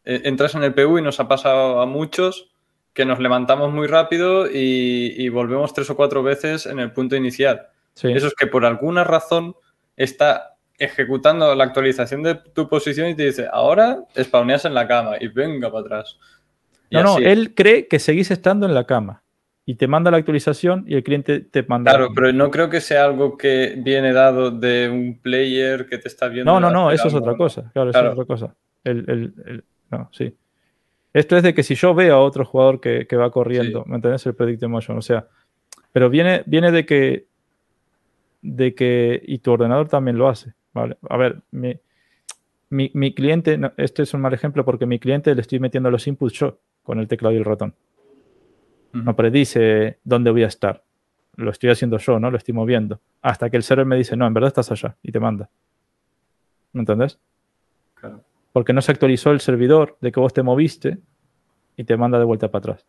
eh, 0.05 0.23
entras 0.25 0.55
en 0.55 0.63
el 0.65 0.73
PU 0.73 0.99
y 0.99 1.03
nos 1.03 1.21
ha 1.21 1.29
pasado 1.29 1.81
a 1.83 1.87
muchos 1.87 2.51
que 2.95 3.05
nos 3.05 3.19
levantamos 3.19 3.71
muy 3.73 3.87
rápido 3.87 4.47
y, 4.51 5.15
y 5.19 5.29
volvemos 5.29 5.75
tres 5.75 5.91
o 5.91 5.97
cuatro 5.97 6.23
veces 6.23 6.65
en 6.67 6.79
el 6.79 6.93
punto 6.93 7.17
inicial. 7.17 7.67
Sí. 7.95 8.11
Eso 8.13 8.29
es 8.29 8.35
que 8.35 8.47
por 8.47 8.65
alguna 8.65 9.05
razón 9.05 9.55
está 10.03 10.57
ejecutando 10.79 11.55
la 11.55 11.65
actualización 11.65 12.23
de 12.23 12.35
tu 12.55 12.69
posición 12.69 13.09
y 13.09 13.15
te 13.15 13.25
dice, 13.25 13.47
ahora 13.53 13.99
spawneas 14.19 14.65
en 14.65 14.75
la 14.75 14.89
cama 14.89 15.17
y 15.21 15.29
venga 15.29 15.71
para 15.71 15.81
atrás. 15.83 16.19
Y 16.89 16.97
No, 16.97 17.03
no, 17.03 17.19
él 17.19 17.55
cree 17.55 17.87
que 17.87 17.99
seguís 17.99 18.31
estando 18.31 18.67
en 18.67 18.75
la 18.75 18.85
cama 18.85 19.23
y 19.67 19.75
te 19.75 19.87
manda 19.87 20.11
la 20.11 20.17
actualización 20.17 20.85
y 20.89 20.95
el 20.95 21.03
cliente 21.05 21.41
te 21.41 21.63
manda. 21.65 21.91
Claro, 21.93 22.09
pero 22.15 22.33
no 22.33 22.51
creo 22.51 22.71
que 22.71 22.81
sea 22.81 23.05
algo 23.05 23.37
que 23.37 23.75
viene 23.77 24.13
dado 24.13 24.51
de 24.51 24.89
un 24.89 25.19
player 25.21 25.87
que 25.87 25.99
te 25.99 26.09
está 26.09 26.29
viendo. 26.29 26.51
No, 26.51 26.59
no, 26.61 26.71
no, 26.71 26.91
eso 26.91 27.09
es 27.09 27.15
otra 27.15 27.37
cosa. 27.37 27.71
Claro, 27.75 27.91
eso 27.91 28.01
es 28.01 28.13
otra 28.13 28.25
cosa. 28.25 28.55
El, 28.83 29.05
el- 29.09 29.35
el- 29.47 29.65
no, 29.91 30.09
sí. 30.13 30.35
Esto 31.13 31.37
es 31.37 31.43
de 31.43 31.53
que 31.53 31.63
si 31.63 31.75
yo 31.75 31.93
veo 31.95 32.15
a 32.15 32.21
otro 32.21 32.45
jugador 32.45 32.81
que, 32.81 33.07
que 33.07 33.17
va 33.17 33.31
corriendo, 33.31 33.83
Sí. 33.85 33.91
¿me 33.91 33.97
entendés? 33.97 34.25
El 34.27 34.35
predictive 34.35 34.69
motion. 34.69 34.97
O 34.97 35.03
sea, 35.03 35.27
pero 35.93 36.09
viene, 36.09 36.43
viene 36.47 36.71
de 36.73 36.87
que. 36.87 37.27
De 38.43 38.75
que. 38.75 39.23
Y 39.27 39.39
tu 39.39 39.53
ordenador 39.53 39.89
también 39.89 40.17
lo 40.19 40.29
hace. 40.29 40.55
¿vale? 40.73 40.97
A 41.09 41.17
ver, 41.17 41.41
mi, 41.51 41.79
mi, 42.71 42.91
mi 42.95 43.13
cliente, 43.15 43.59
no, 43.59 43.73
este 43.77 44.03
es 44.03 44.15
un 44.15 44.21
mal 44.21 44.33
ejemplo 44.35 44.65
porque 44.65 44.87
mi 44.87 44.99
cliente 44.99 45.35
le 45.35 45.41
estoy 45.41 45.59
metiendo 45.59 45.91
los 45.91 46.07
inputs 46.07 46.33
yo 46.35 46.59
con 46.83 46.99
el 47.01 47.09
teclado 47.09 47.35
y 47.35 47.39
el 47.39 47.45
ratón. 47.45 47.75
No 48.93 49.15
predice 49.15 49.99
dónde 50.05 50.31
voy 50.31 50.43
a 50.43 50.49
estar. 50.49 50.83
Lo 51.37 51.51
estoy 51.51 51.71
haciendo 51.71 51.97
yo, 51.99 52.19
¿no? 52.19 52.31
Lo 52.31 52.37
estoy 52.37 52.55
moviendo. 52.55 53.01
Hasta 53.23 53.49
que 53.49 53.57
el 53.57 53.63
server 53.63 53.87
me 53.87 53.97
dice, 53.97 54.17
no, 54.17 54.27
en 54.27 54.35
verdad 54.35 54.49
estás 54.49 54.71
allá 54.73 54.97
y 55.03 55.13
te 55.13 55.21
manda. 55.21 55.49
¿Me 56.73 56.81
entendés? 56.81 57.19
Claro. 57.95 58.23
Porque 58.53 58.73
no 58.73 58.83
se 58.83 58.91
actualizó 58.91 59.31
el 59.31 59.41
servidor 59.41 59.97
de 60.01 60.11
que 60.11 60.19
vos 60.21 60.33
te 60.33 60.43
moviste 60.43 60.99
y 61.77 61.85
te 61.85 61.97
manda 61.97 62.19
de 62.19 62.25
vuelta 62.25 62.49
para 62.51 62.59
atrás. 62.73 62.87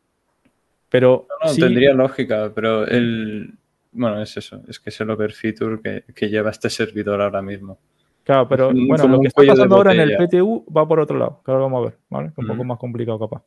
Pero 0.90 1.28
No, 1.44 1.50
sí- 1.50 1.62
tendría 1.62 1.94
lógica, 1.94 2.52
pero 2.54 2.86
el. 2.88 3.54
Bueno, 3.94 4.22
es 4.22 4.38
eso, 4.38 4.62
es 4.68 4.80
que 4.80 4.90
es 4.90 5.02
el 5.02 5.10
over 5.10 5.32
feature 5.34 5.80
que, 5.82 6.04
que 6.14 6.30
lleva 6.30 6.50
este 6.50 6.70
servidor 6.70 7.22
ahora 7.22 7.42
mismo. 7.42 7.78
Claro, 8.24 8.48
pero 8.48 8.70
Un- 8.70 8.88
bueno, 8.88 9.08
lo 9.08 9.20
que 9.20 9.28
está 9.28 9.44
pasando 9.46 9.76
ahora 9.76 9.94
en 9.94 10.00
el. 10.02 10.16
PTU 10.18 10.66
va 10.76 10.88
por 10.88 11.00
otro 11.00 11.18
lado, 11.18 11.42
que 11.44 11.52
ahora 11.52 11.64
vamos 11.64 11.82
a 11.82 11.86
ver, 11.90 11.98
¿vale? 12.10 12.28
Un 12.38 12.46
poco 12.48 12.54
Ujú. 12.60 12.64
más 12.66 12.78
complicado 12.78 13.20
capaz. 13.20 13.44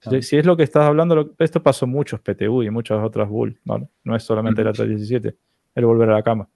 Si, 0.00 0.16
Ah. 0.16 0.22
si 0.22 0.36
es 0.36 0.44
lo 0.46 0.56
que 0.56 0.62
estás 0.62 0.84
hablando, 0.84 1.14
lo- 1.16 1.30
esto 1.38 1.62
pasó 1.62 1.86
en 1.86 1.92
muchos 1.92 2.20
PTU 2.20 2.62
y 2.62 2.70
muchas 2.70 3.02
otras 3.02 3.28
bull, 3.28 3.58
¿vale? 3.64 3.88
No 4.04 4.14
es 4.14 4.22
solamente 4.22 4.62
la 4.62 4.70
Ujú. 4.70 4.82
317, 4.82 5.34
el 5.74 5.84
volver 5.86 6.10
a 6.10 6.12
la 6.14 6.22
cama. 6.22 6.48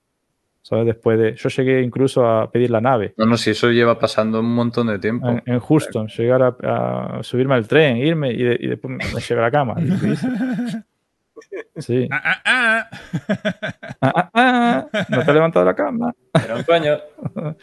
¿Sabes? 0.61 0.85
Después 0.87 1.19
de. 1.19 1.35
Yo 1.35 1.49
llegué 1.49 1.81
incluso 1.83 2.27
a 2.27 2.51
pedir 2.51 2.71
la 2.71 2.81
nave. 2.83 3.15
No, 3.17 3.25
no, 3.25 3.37
si 3.39 3.51
eso 3.51 3.71
lleva 3.71 3.99
pasando 3.99 4.41
un 4.41 4.55
montón 4.55 4.89
de 4.89 4.99
tiempo. 4.99 5.27
En, 5.29 5.43
en 5.47 5.61
Houston, 5.61 6.09
llegar 6.09 6.43
a, 6.43 7.19
a 7.19 7.23
subirme 7.23 7.55
al 7.55 7.67
tren, 7.67 7.97
irme 7.97 8.33
y, 8.33 8.43
de- 8.43 8.59
y 8.61 8.67
después 8.67 8.93
me 8.95 9.05
llegar 9.21 9.39
a 9.45 9.47
la 9.47 9.51
cama. 9.51 9.75
Sí. 11.77 12.09
Ah, 12.11 12.23
ah, 12.25 12.43
ah. 12.45 12.91
Ah, 14.01 14.13
ah, 14.15 14.31
ah, 14.35 14.87
no 15.09 15.17
te 15.25 15.31
has 15.31 15.35
levantado 15.35 15.65
de 15.65 15.71
la 15.71 15.77
cama. 15.77 16.15
Era 16.45 16.57
un 16.57 16.65
sueño. 16.65 16.99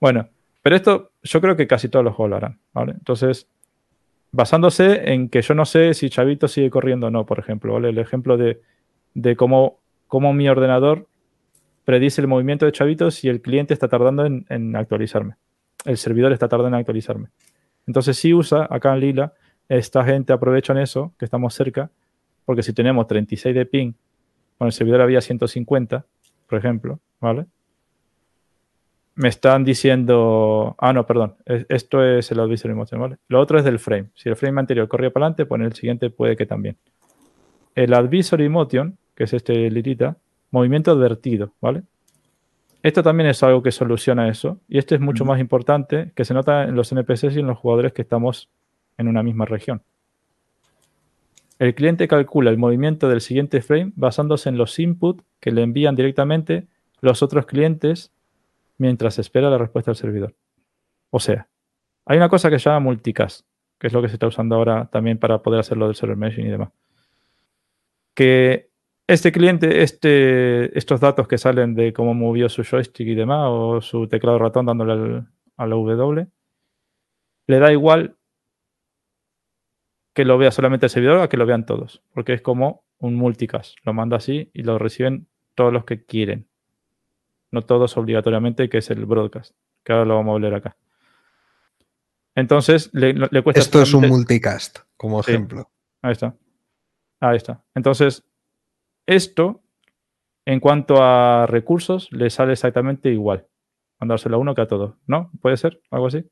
Bueno, 0.00 0.28
pero 0.60 0.76
esto 0.76 1.12
yo 1.22 1.40
creo 1.40 1.56
que 1.56 1.66
casi 1.66 1.88
todos 1.88 2.04
los 2.04 2.14
juegos 2.14 2.30
lo 2.30 2.36
harán, 2.36 2.58
¿vale? 2.74 2.92
Entonces, 2.92 3.48
basándose 4.32 5.12
en 5.12 5.30
que 5.30 5.40
yo 5.40 5.54
no 5.54 5.64
sé 5.64 5.94
si 5.94 6.10
Chavito 6.10 6.46
sigue 6.46 6.68
corriendo 6.68 7.06
o 7.06 7.10
no, 7.10 7.24
por 7.24 7.38
ejemplo, 7.38 7.72
¿vale? 7.72 7.88
El 7.88 7.96
ejemplo 7.96 8.36
de, 8.36 8.60
de 9.14 9.36
cómo, 9.36 9.78
cómo 10.06 10.34
mi 10.34 10.46
ordenador 10.46 11.06
predice 11.86 12.20
el 12.20 12.26
movimiento 12.26 12.66
de 12.66 12.72
Chavito 12.72 13.10
si 13.10 13.28
el 13.30 13.40
cliente 13.40 13.72
está 13.72 13.88
tardando 13.88 14.26
en, 14.26 14.44
en 14.50 14.76
actualizarme. 14.76 15.36
El 15.86 15.96
servidor 15.96 16.32
está 16.32 16.48
tardando 16.48 16.76
en 16.76 16.80
actualizarme. 16.80 17.28
Entonces, 17.86 18.18
si 18.18 18.34
usa 18.34 18.66
acá 18.68 18.92
en 18.92 19.00
Lila, 19.00 19.32
esta 19.68 20.04
gente 20.04 20.32
aprovechan 20.32 20.76
eso, 20.76 21.14
que 21.18 21.24
estamos 21.24 21.54
cerca, 21.54 21.90
porque 22.44 22.62
si 22.62 22.72
tenemos 22.72 23.06
36 23.06 23.54
de 23.54 23.66
ping, 23.66 23.92
con 24.58 24.66
el 24.66 24.72
servidor 24.72 25.00
había 25.00 25.20
150, 25.20 26.04
por 26.48 26.58
ejemplo, 26.58 26.98
¿vale? 27.20 27.46
me 29.16 29.28
están 29.28 29.62
diciendo. 29.64 30.74
Ah, 30.78 30.92
no, 30.92 31.06
perdón. 31.06 31.36
es- 31.46 31.66
Esto 31.68 32.04
es 32.04 32.30
el 32.32 32.40
advisory 32.40 32.74
motion, 32.74 33.00
¿vale? 33.00 33.16
Lo 33.28 33.40
otro 33.40 33.58
es 33.58 33.64
del 33.64 33.78
frame. 33.78 34.06
Si 34.14 34.28
el 34.28 34.34
frame 34.36 34.58
anterior 34.60 34.88
corría 34.88 35.10
para 35.10 35.26
adelante, 35.26 35.46
pues 35.46 35.60
en 35.60 35.66
el 35.66 35.72
siguiente 35.74 36.10
puede 36.10 36.36
que 36.36 36.46
también. 36.46 36.76
El 37.76 37.94
advisory 37.94 38.48
motion, 38.48 38.98
que 39.14 39.24
es 39.24 39.32
este 39.32 39.70
lirita, 39.70 40.16
movimiento 40.50 40.90
advertido, 40.90 41.52
¿vale? 41.60 41.82
Esto 42.82 43.02
también 43.04 43.28
es 43.30 43.40
algo 43.44 43.62
que 43.62 43.70
soluciona 43.70 44.28
eso. 44.28 44.58
Y 44.68 44.78
esto 44.78 44.94
es 44.96 45.00
mucho 45.00 45.24
más 45.24 45.38
importante, 45.40 46.10
que 46.16 46.24
se 46.24 46.34
nota 46.34 46.64
en 46.64 46.74
los 46.74 46.90
NPCs 46.92 47.36
y 47.36 47.40
en 47.40 47.46
los 47.46 47.56
jugadores 47.58 47.92
que 47.92 48.02
estamos 48.02 48.48
en 48.98 49.06
una 49.08 49.22
misma 49.22 49.44
región. 49.44 49.80
El 51.58 51.74
cliente 51.74 52.08
calcula 52.08 52.50
el 52.50 52.58
movimiento 52.58 53.08
del 53.08 53.20
siguiente 53.20 53.62
frame 53.62 53.92
basándose 53.94 54.48
en 54.48 54.58
los 54.58 54.78
inputs 54.78 55.22
que 55.40 55.52
le 55.52 55.62
envían 55.62 55.94
directamente 55.94 56.66
los 57.00 57.22
otros 57.22 57.46
clientes 57.46 58.12
mientras 58.78 59.18
espera 59.18 59.50
la 59.50 59.58
respuesta 59.58 59.92
del 59.92 59.96
servidor. 59.96 60.34
O 61.10 61.20
sea, 61.20 61.48
hay 62.06 62.16
una 62.16 62.28
cosa 62.28 62.50
que 62.50 62.58
se 62.58 62.68
llama 62.68 62.80
multicast, 62.80 63.46
que 63.78 63.86
es 63.86 63.92
lo 63.92 64.02
que 64.02 64.08
se 64.08 64.14
está 64.14 64.26
usando 64.26 64.56
ahora 64.56 64.88
también 64.90 65.18
para 65.18 65.42
poder 65.42 65.60
hacer 65.60 65.76
lo 65.78 65.86
del 65.86 65.94
server 65.94 66.16
meshing 66.16 66.46
y 66.46 66.50
demás. 66.50 66.70
Que 68.14 68.70
este 69.06 69.32
cliente, 69.32 69.82
este, 69.82 70.76
estos 70.76 71.00
datos 71.00 71.28
que 71.28 71.38
salen 71.38 71.74
de 71.74 71.92
cómo 71.92 72.14
movió 72.14 72.48
su 72.48 72.64
joystick 72.64 73.06
y 73.06 73.14
demás, 73.14 73.46
o 73.50 73.80
su 73.80 74.08
teclado 74.08 74.38
ratón 74.38 74.66
dándole 74.66 74.92
al- 74.92 75.28
a 75.56 75.66
la 75.66 75.76
W, 75.76 76.26
le 77.46 77.58
da 77.58 77.70
igual 77.72 78.16
que 80.14 80.24
lo 80.24 80.38
vea 80.38 80.50
solamente 80.50 80.86
el 80.86 80.90
servidor 80.90 81.20
a 81.20 81.28
que 81.28 81.36
lo 81.36 81.44
vean 81.44 81.66
todos, 81.66 82.02
porque 82.14 82.32
es 82.32 82.40
como 82.40 82.84
un 82.98 83.14
multicast. 83.14 83.76
Lo 83.84 83.92
manda 83.92 84.16
así 84.16 84.50
y 84.54 84.62
lo 84.62 84.78
reciben 84.78 85.26
todos 85.54 85.72
los 85.72 85.84
que 85.84 86.04
quieren 86.04 86.48
no 87.54 87.62
todos 87.62 87.96
obligatoriamente, 87.96 88.68
que 88.68 88.78
es 88.78 88.90
el 88.90 89.06
broadcast, 89.06 89.54
que 89.84 89.92
ahora 89.92 90.04
lo 90.04 90.16
vamos 90.16 90.36
a 90.36 90.40
leer 90.40 90.54
acá. 90.54 90.76
Entonces, 92.34 92.90
le, 92.92 93.14
le 93.14 93.42
cuesta... 93.42 93.60
Esto 93.60 93.80
es 93.80 93.94
un 93.94 94.08
multicast, 94.08 94.80
como 94.96 95.22
Sí. 95.22 95.30
ejemplo. 95.30 95.70
Ahí 96.02 96.12
está. 96.12 96.34
Ahí 97.20 97.36
está. 97.36 97.62
Entonces, 97.76 98.24
esto, 99.06 99.62
en 100.44 100.58
cuanto 100.58 100.96
a 101.00 101.46
recursos, 101.46 102.08
le 102.10 102.28
sale 102.28 102.52
exactamente 102.54 103.08
igual. 103.10 103.46
Mandárselo 104.00 104.34
a 104.36 104.40
uno 104.40 104.54
que 104.56 104.62
a 104.62 104.66
todos, 104.66 104.96
¿no? 105.06 105.30
¿Puede 105.40 105.56
ser? 105.56 105.80
¿Algo 105.92 106.08
así? 106.08 106.24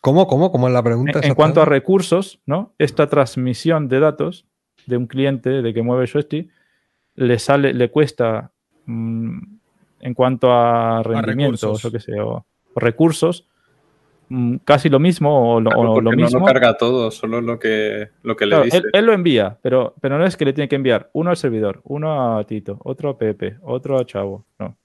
¿Cómo? 0.00 0.26
¿Cómo? 0.26 0.50
¿Cómo 0.52 0.66
es 0.68 0.72
la 0.72 0.78
En, 0.80 0.84
pregunta? 0.84 1.20
en 1.22 1.34
cuanto 1.34 1.60
a 1.62 1.64
recursos, 1.64 2.40
¿no? 2.46 2.72
Esta 2.78 3.08
transmisión 3.08 3.88
de 3.88 4.00
datos 4.00 4.46
de 4.86 4.96
un 4.96 5.06
cliente 5.06 5.50
de 5.62 5.74
que 5.74 5.82
mueve 5.82 6.06
joystick 6.06 6.50
le 7.16 7.38
sale, 7.38 7.74
le 7.74 7.90
cuesta 7.90 8.52
mm, 8.86 9.38
en 10.00 10.14
cuanto 10.14 10.50
a 10.52 11.02
rendimiento 11.02 11.72
o 11.72 11.90
qué 11.90 12.00
sé, 12.00 12.18
o, 12.20 12.46
o 12.74 12.80
recursos, 12.80 13.46
mm, 14.28 14.56
casi 14.64 14.88
lo 14.88 14.98
mismo 15.00 15.56
o 15.56 15.60
lo, 15.60 15.70
Claro, 15.70 15.90
o 15.90 15.94
porque 15.94 16.04
lo 16.04 16.10
no 16.12 16.16
mismo. 16.16 16.38
lo 16.40 16.46
carga 16.46 16.78
todo, 16.78 17.10
solo 17.10 17.42
lo 17.42 17.58
que, 17.58 18.08
lo 18.22 18.36
que 18.36 18.46
le 18.46 18.62
dice. 18.64 18.78
él, 18.78 18.84
él 18.94 19.04
lo 19.04 19.12
envía, 19.12 19.58
pero, 19.60 19.94
pero 20.00 20.16
no 20.18 20.24
es 20.24 20.36
que 20.38 20.46
le 20.46 20.54
tiene 20.54 20.68
que 20.68 20.76
enviar 20.76 21.10
uno 21.12 21.28
al 21.28 21.36
servidor, 21.36 21.82
uno 21.84 22.38
a 22.38 22.44
Tito, 22.44 22.78
otro 22.84 23.10
a 23.10 23.18
Pepe, 23.18 23.58
otro 23.62 23.98
a 23.98 24.06
Chavo. 24.06 24.46
No. 24.58 24.78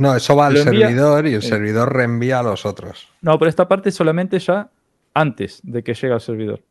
No, 0.00 0.16
eso 0.16 0.34
va 0.36 0.46
al 0.46 0.56
envía- 0.56 0.86
servidor 0.88 1.26
y 1.26 1.34
el 1.34 1.42
servidor 1.42 1.94
reenvía 1.94 2.38
a 2.40 2.42
los 2.42 2.64
otros. 2.66 3.08
No, 3.20 3.38
pero 3.38 3.48
esta 3.48 3.68
parte 3.68 3.90
solamente 3.92 4.38
ya 4.38 4.68
antes 5.14 5.60
de 5.62 5.82
que 5.82 5.94
llegue 5.94 6.12
al 6.14 6.20
servidor. 6.20 6.62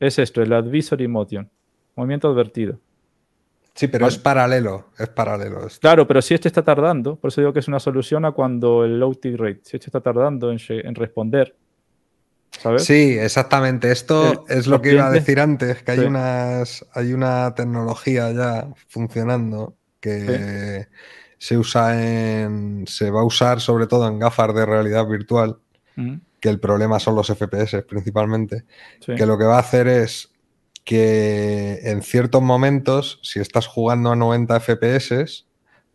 Es 0.00 0.18
esto, 0.18 0.42
el 0.42 0.52
advisory 0.52 1.08
motion. 1.08 1.48
Movimiento 1.96 2.28
advertido. 2.28 2.78
Sí, 3.74 3.88
pero 3.88 4.04
Vale. 4.06 4.14
es 4.16 4.18
paralelo, 4.22 4.86
es 4.98 5.08
paralelo. 5.08 5.66
Claro, 5.80 6.06
pero 6.06 6.22
si 6.22 6.32
este 6.34 6.48
está 6.48 6.62
tardando, 6.62 7.16
por 7.16 7.28
eso 7.28 7.42
digo 7.42 7.52
que 7.52 7.58
es 7.60 7.68
una 7.68 7.78
solución 7.80 8.24
a 8.24 8.32
cuando 8.32 8.84
el 8.84 8.98
low 8.98 9.14
tick 9.14 9.36
rate, 9.38 9.60
si 9.64 9.76
este 9.76 9.88
está 9.88 10.00
tardando 10.00 10.50
en, 10.50 10.58
responder, 10.94 11.54
¿sabes? 12.52 12.84
Sí, 12.84 13.18
exactamente. 13.18 13.90
Esto 13.92 14.44
El- 14.48 14.56
es 14.58 14.66
lo 14.66 14.80
que 14.80 14.92
iba 14.92 15.06
a 15.06 15.10
decir 15.10 15.40
antes, 15.40 15.82
que 15.82 15.92
hay 15.92 15.98
Sí. 16.00 16.04
unas, 16.06 16.86
hay 16.94 17.12
una 17.12 17.54
tecnología 17.54 18.32
ya 18.32 18.68
funcionando 18.88 19.74
que 20.00 20.86
se 21.38 21.58
usa 21.58 22.42
en, 22.42 22.84
se 22.86 23.10
va 23.10 23.20
a 23.20 23.24
usar 23.24 23.60
sobre 23.60 23.86
todo 23.86 24.08
en 24.08 24.18
gafas 24.18 24.54
de 24.54 24.66
realidad 24.66 25.06
virtual, 25.06 25.58
Ujú, 25.96 26.20
que 26.40 26.48
el 26.48 26.60
problema 26.60 26.98
son 26.98 27.14
los 27.14 27.28
FPS 27.30 27.82
principalmente, 27.82 28.64
sí. 29.04 29.14
que 29.14 29.26
lo 29.26 29.38
que 29.38 29.44
va 29.44 29.56
a 29.56 29.60
hacer 29.60 29.88
es 29.88 30.32
que 30.84 31.80
en 31.82 32.02
ciertos 32.02 32.42
momentos, 32.42 33.18
si 33.22 33.40
estás 33.40 33.66
jugando 33.66 34.12
a 34.12 34.16
90 34.16 34.60
FPS, 34.60 35.44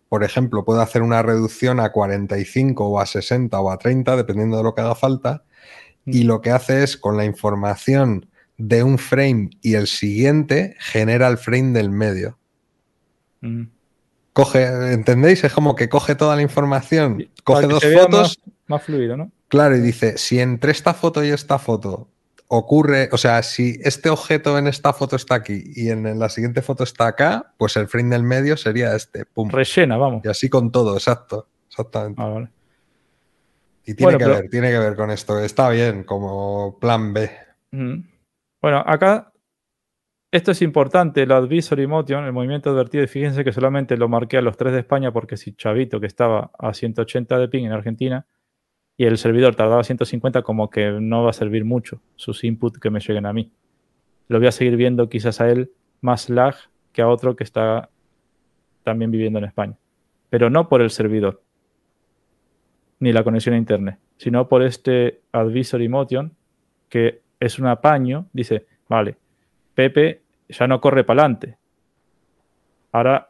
por 0.09 0.23
ejemplo, 0.25 0.65
puede 0.65 0.81
hacer 0.81 1.01
una 1.03 1.23
reducción 1.23 1.79
a 1.79 1.91
45 1.91 2.85
o 2.87 2.99
a 2.99 3.05
60 3.05 3.59
o 3.61 3.71
a 3.71 3.77
30, 3.77 4.17
dependiendo 4.17 4.57
de 4.57 4.63
lo 4.63 4.75
que 4.75 4.81
haga 4.81 4.95
falta, 4.95 5.43
y 6.05 6.23
Mm. 6.23 6.27
lo 6.27 6.41
que 6.41 6.51
hace 6.51 6.83
es 6.83 6.97
con 6.97 7.15
la 7.15 7.23
información 7.25 8.27
de 8.57 8.83
un 8.83 8.97
frame 8.97 9.51
y 9.61 9.75
el 9.75 9.87
siguiente, 9.87 10.75
genera 10.79 11.27
el 11.29 11.37
frame 11.37 11.71
del 11.71 11.89
medio. 11.89 12.37
Ujú. 13.41 13.67
Coge, 14.33 14.93
¿entendéis? 14.93 15.43
Es 15.43 15.51
como 15.53 15.75
que 15.75 15.89
coge 15.89 16.15
toda 16.15 16.35
la 16.35 16.41
información, 16.41 17.27
coge 17.43 17.67
dos 17.67 17.83
fotos, 17.83 18.37
Más, 18.39 18.53
más 18.67 18.83
fluido, 18.83 19.17
¿no? 19.17 19.31
claro, 19.49 19.75
y 19.75 19.81
dice, 19.81 20.17
si 20.17 20.39
entre 20.39 20.71
esta 20.71 20.93
foto 20.93 21.23
y 21.23 21.29
esta 21.29 21.59
foto 21.59 22.07
ocurre, 22.47 23.09
o 23.11 23.17
sea, 23.17 23.43
si 23.43 23.77
este 23.83 24.09
objeto 24.09 24.57
en 24.57 24.67
esta 24.67 24.93
foto 24.93 25.15
está 25.17 25.35
aquí 25.35 25.63
y 25.75 25.89
en 25.89 26.17
la 26.19 26.29
siguiente 26.29 26.61
foto 26.61 26.83
está 26.85 27.07
acá, 27.07 27.53
pues 27.57 27.75
el 27.77 27.87
frame 27.87 28.09
del 28.09 28.23
medio 28.23 28.55
sería 28.57 28.95
este, 28.95 29.25
pum. 29.25 29.49
Rellena, 29.49 29.97
vamos. 29.97 30.23
Y 30.23 30.29
así 30.29 30.49
con 30.49 30.71
todo, 30.71 30.93
exacto, 30.95 31.47
exactamente. 31.69 32.21
Ah, 32.21 32.27
vale. 32.27 32.49
Y 33.85 33.93
tiene 33.95 34.03
Bueno, 34.13 34.17
que 34.19 34.25
pero- 34.25 34.35
ver, 34.37 34.49
tiene 34.49 34.69
que 34.69 34.77
ver 34.79 34.95
con 34.95 35.11
esto. 35.11 35.39
Está 35.39 35.69
bien, 35.69 36.03
como 36.03 36.77
plan 36.79 37.13
B. 37.13 37.31
Bueno, 37.71 38.83
acá 38.85 39.30
esto 40.31 40.51
es 40.51 40.61
importante, 40.61 41.23
el 41.23 41.31
advisory 41.31 41.87
motion, 41.87 42.23
el 42.23 42.31
movimiento 42.31 42.69
advertido, 42.69 43.03
y 43.03 43.07
fíjense 43.07 43.43
que 43.43 43.51
solamente 43.51 43.97
lo 43.97 44.07
marqué 44.07 44.37
a 44.37 44.41
los 44.41 44.55
tres 44.55 44.71
de 44.71 44.79
España 44.79 45.11
porque 45.11 45.35
si 45.35 45.53
Chavito, 45.53 45.99
que 45.99 46.07
estaba 46.07 46.51
a 46.57 46.73
180 46.73 47.37
de 47.37 47.47
ping 47.49 47.65
en 47.65 47.73
Argentina, 47.73 48.25
y 48.95 49.05
el 49.05 49.17
servidor 49.17 49.55
tardaba 49.55 49.83
150, 49.83 50.41
como 50.43 50.69
que 50.69 50.91
no 51.01 51.23
va 51.23 51.31
a 51.31 51.33
servir 51.33 51.65
mucho 51.65 52.01
sus 52.15 52.43
inputs 52.43 52.79
que 52.79 52.89
me 52.89 52.99
lleguen 52.99 53.25
a 53.25 53.33
mí. 53.33 53.51
Lo 54.27 54.37
voy 54.37 54.47
a 54.47 54.51
seguir 54.51 54.77
viendo 54.77 55.09
quizás 55.09 55.41
a 55.41 55.49
él 55.49 55.71
más 55.99 56.29
lag 56.29 56.55
que 56.93 57.01
a 57.01 57.07
otro 57.07 57.35
que 57.35 57.43
está 57.43 57.89
también 58.83 59.11
viviendo 59.11 59.39
en 59.39 59.45
España. 59.45 59.77
Pero 60.29 60.49
no 60.49 60.69
por 60.69 60.81
el 60.81 60.91
servidor, 60.91 61.41
ni 62.99 63.11
la 63.11 63.23
conexión 63.23 63.55
a 63.55 63.57
internet, 63.57 63.97
sino 64.17 64.47
por 64.47 64.63
este 64.63 65.21
advisory 65.31 65.89
motion 65.89 66.35
que 66.87 67.21
es 67.39 67.57
un 67.57 67.67
apaño, 67.67 68.27
dice, 68.33 68.67
vale, 68.87 69.17
Pepe 69.81 70.21
ya 70.47 70.67
no 70.67 70.79
corre 70.79 71.03
para 71.03 71.23
adelante. 71.23 71.57
Ahora 72.91 73.29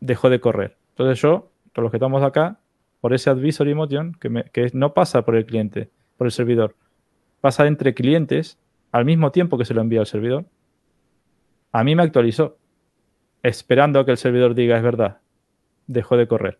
dejó 0.00 0.30
de 0.30 0.40
correr. 0.40 0.76
Entonces 0.90 1.22
yo, 1.22 1.52
todos 1.72 1.84
los 1.84 1.92
que 1.92 1.98
estamos 1.98 2.24
acá, 2.24 2.58
por 3.00 3.14
ese 3.14 3.30
advisory 3.30 3.72
motion, 3.72 4.14
que, 4.14 4.44
que 4.52 4.68
no 4.72 4.94
pasa 4.94 5.24
por 5.24 5.36
el 5.36 5.46
cliente, 5.46 5.90
por 6.16 6.26
el 6.26 6.32
servidor, 6.32 6.74
pasa 7.40 7.68
entre 7.68 7.94
clientes 7.94 8.58
al 8.90 9.04
mismo 9.04 9.30
tiempo 9.30 9.56
que 9.56 9.64
se 9.64 9.74
lo 9.74 9.80
envía 9.80 10.00
al 10.00 10.06
servidor, 10.06 10.44
a 11.70 11.84
mí 11.84 11.94
me 11.94 12.02
actualizó, 12.02 12.58
esperando 13.44 14.00
a 14.00 14.04
que 14.04 14.10
el 14.10 14.18
servidor 14.18 14.56
diga, 14.56 14.76
es 14.76 14.82
verdad, 14.82 15.20
dejó 15.86 16.16
de 16.16 16.26
correr. 16.26 16.58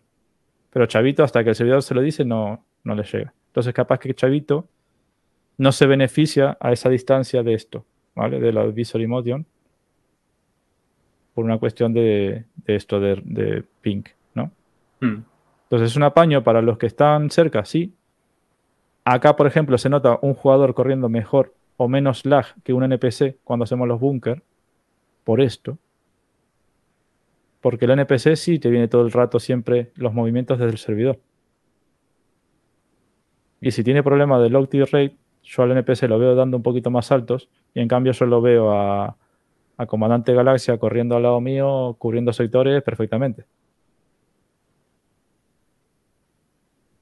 Pero 0.69 0.85
Chavito, 0.85 1.25
hasta 1.25 1.43
que 1.43 1.49
el 1.49 1.55
servidor 1.55 1.83
se 1.83 1.93
lo 1.93 2.01
dice, 2.01 2.23
no, 2.23 2.65
no 2.85 2.95
le 2.95 3.03
llega. 3.03 3.33
Entonces, 3.47 3.73
capaz 3.73 3.99
que 3.99 4.15
Chavito 4.15 4.69
no 5.57 5.73
se 5.73 5.85
beneficia 5.85 6.57
a 6.61 6.71
esa 6.71 6.89
distancia 6.89 7.43
de 7.43 7.53
esto, 7.53 7.85
¿vale? 8.15 8.39
De 8.39 8.51
la 8.51 8.61
Advisory 8.61 9.07
Motion. 9.07 9.45
Por 11.33 11.45
una 11.45 11.57
cuestión 11.57 11.93
de, 11.93 12.45
de 12.65 12.75
esto, 12.75 12.99
de, 12.99 13.21
de 13.23 13.63
ping, 13.81 14.03
¿no? 14.35 14.51
Hmm. 15.01 15.23
Entonces 15.63 15.91
es 15.91 15.95
un 15.97 16.03
apaño 16.03 16.43
para 16.43 16.61
los 16.61 16.77
que 16.77 16.85
están 16.85 17.31
cerca, 17.31 17.65
sí. 17.65 17.93
Acá, 19.05 19.35
por 19.35 19.47
ejemplo, 19.47 19.77
se 19.77 19.89
nota 19.89 20.19
un 20.21 20.33
jugador 20.33 20.73
corriendo 20.73 21.09
mejor 21.09 21.53
o 21.77 21.87
menos 21.87 22.25
lag 22.25 22.45
que 22.63 22.73
un 22.73 22.83
NPC 22.83 23.37
cuando 23.43 23.63
hacemos 23.63 23.87
los 23.87 23.99
búnker. 23.99 24.43
Por 25.23 25.41
esto. 25.41 25.77
Porque 27.61 27.85
el 27.85 27.91
NPC 27.91 28.35
sí 28.35 28.59
te 28.59 28.69
viene 28.69 28.87
todo 28.87 29.03
el 29.03 29.11
rato 29.11 29.39
siempre 29.39 29.91
los 29.95 30.13
movimientos 30.13 30.59
desde 30.59 30.71
el 30.71 30.77
servidor. 30.77 31.19
Y 33.61 33.71
si 33.71 33.83
tiene 33.83 34.03
problema 34.03 34.39
de 34.39 34.49
log 34.49 34.67
rate, 34.73 35.15
yo 35.43 35.63
al 35.63 35.71
NPC 35.71 36.03
lo 36.07 36.19
veo 36.19 36.35
dando 36.35 36.57
un 36.57 36.63
poquito 36.63 36.89
más 36.91 37.11
altos 37.11 37.49
y 37.73 37.81
en 37.81 37.87
cambio 37.87 38.13
yo 38.13 38.25
lo 38.25 38.41
veo 38.41 38.71
a, 38.71 39.17
a 39.77 39.85
Comandante 39.87 40.33
Galaxia 40.33 40.77
corriendo 40.77 41.15
al 41.15 41.23
lado 41.23 41.41
mío, 41.41 41.95
cubriendo 41.99 42.33
sectores 42.33 42.81
perfectamente. 42.83 43.45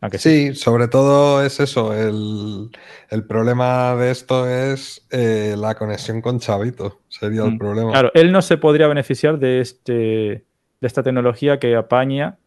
¿A 0.02 0.10
que 0.10 0.18
sí? 0.18 0.36
Sí, 0.50 0.56
sobre 0.56 0.88
todo 0.88 1.44
es 1.46 1.60
eso. 1.60 1.94
El, 1.94 2.72
el 3.10 3.24
problema 3.28 3.96
de 3.96 4.10
esto 4.12 4.48
es 4.50 5.06
eh, 5.12 5.56
la 5.58 5.76
conexión 5.76 6.22
con 6.22 6.40
Chavito. 6.40 7.02
Sería 7.08 7.44
el 7.46 7.52
Mm, 7.52 7.58
problema. 7.60 7.92
Claro, 7.92 8.12
él 8.16 8.32
no 8.32 8.42
se 8.42 8.58
podría 8.58 8.88
beneficiar 8.88 9.38
de, 9.38 9.62
este, 9.62 9.94
de 9.94 10.44
esta 10.82 11.04
tecnología 11.04 11.60
que 11.60 11.76
apaña 11.76 12.40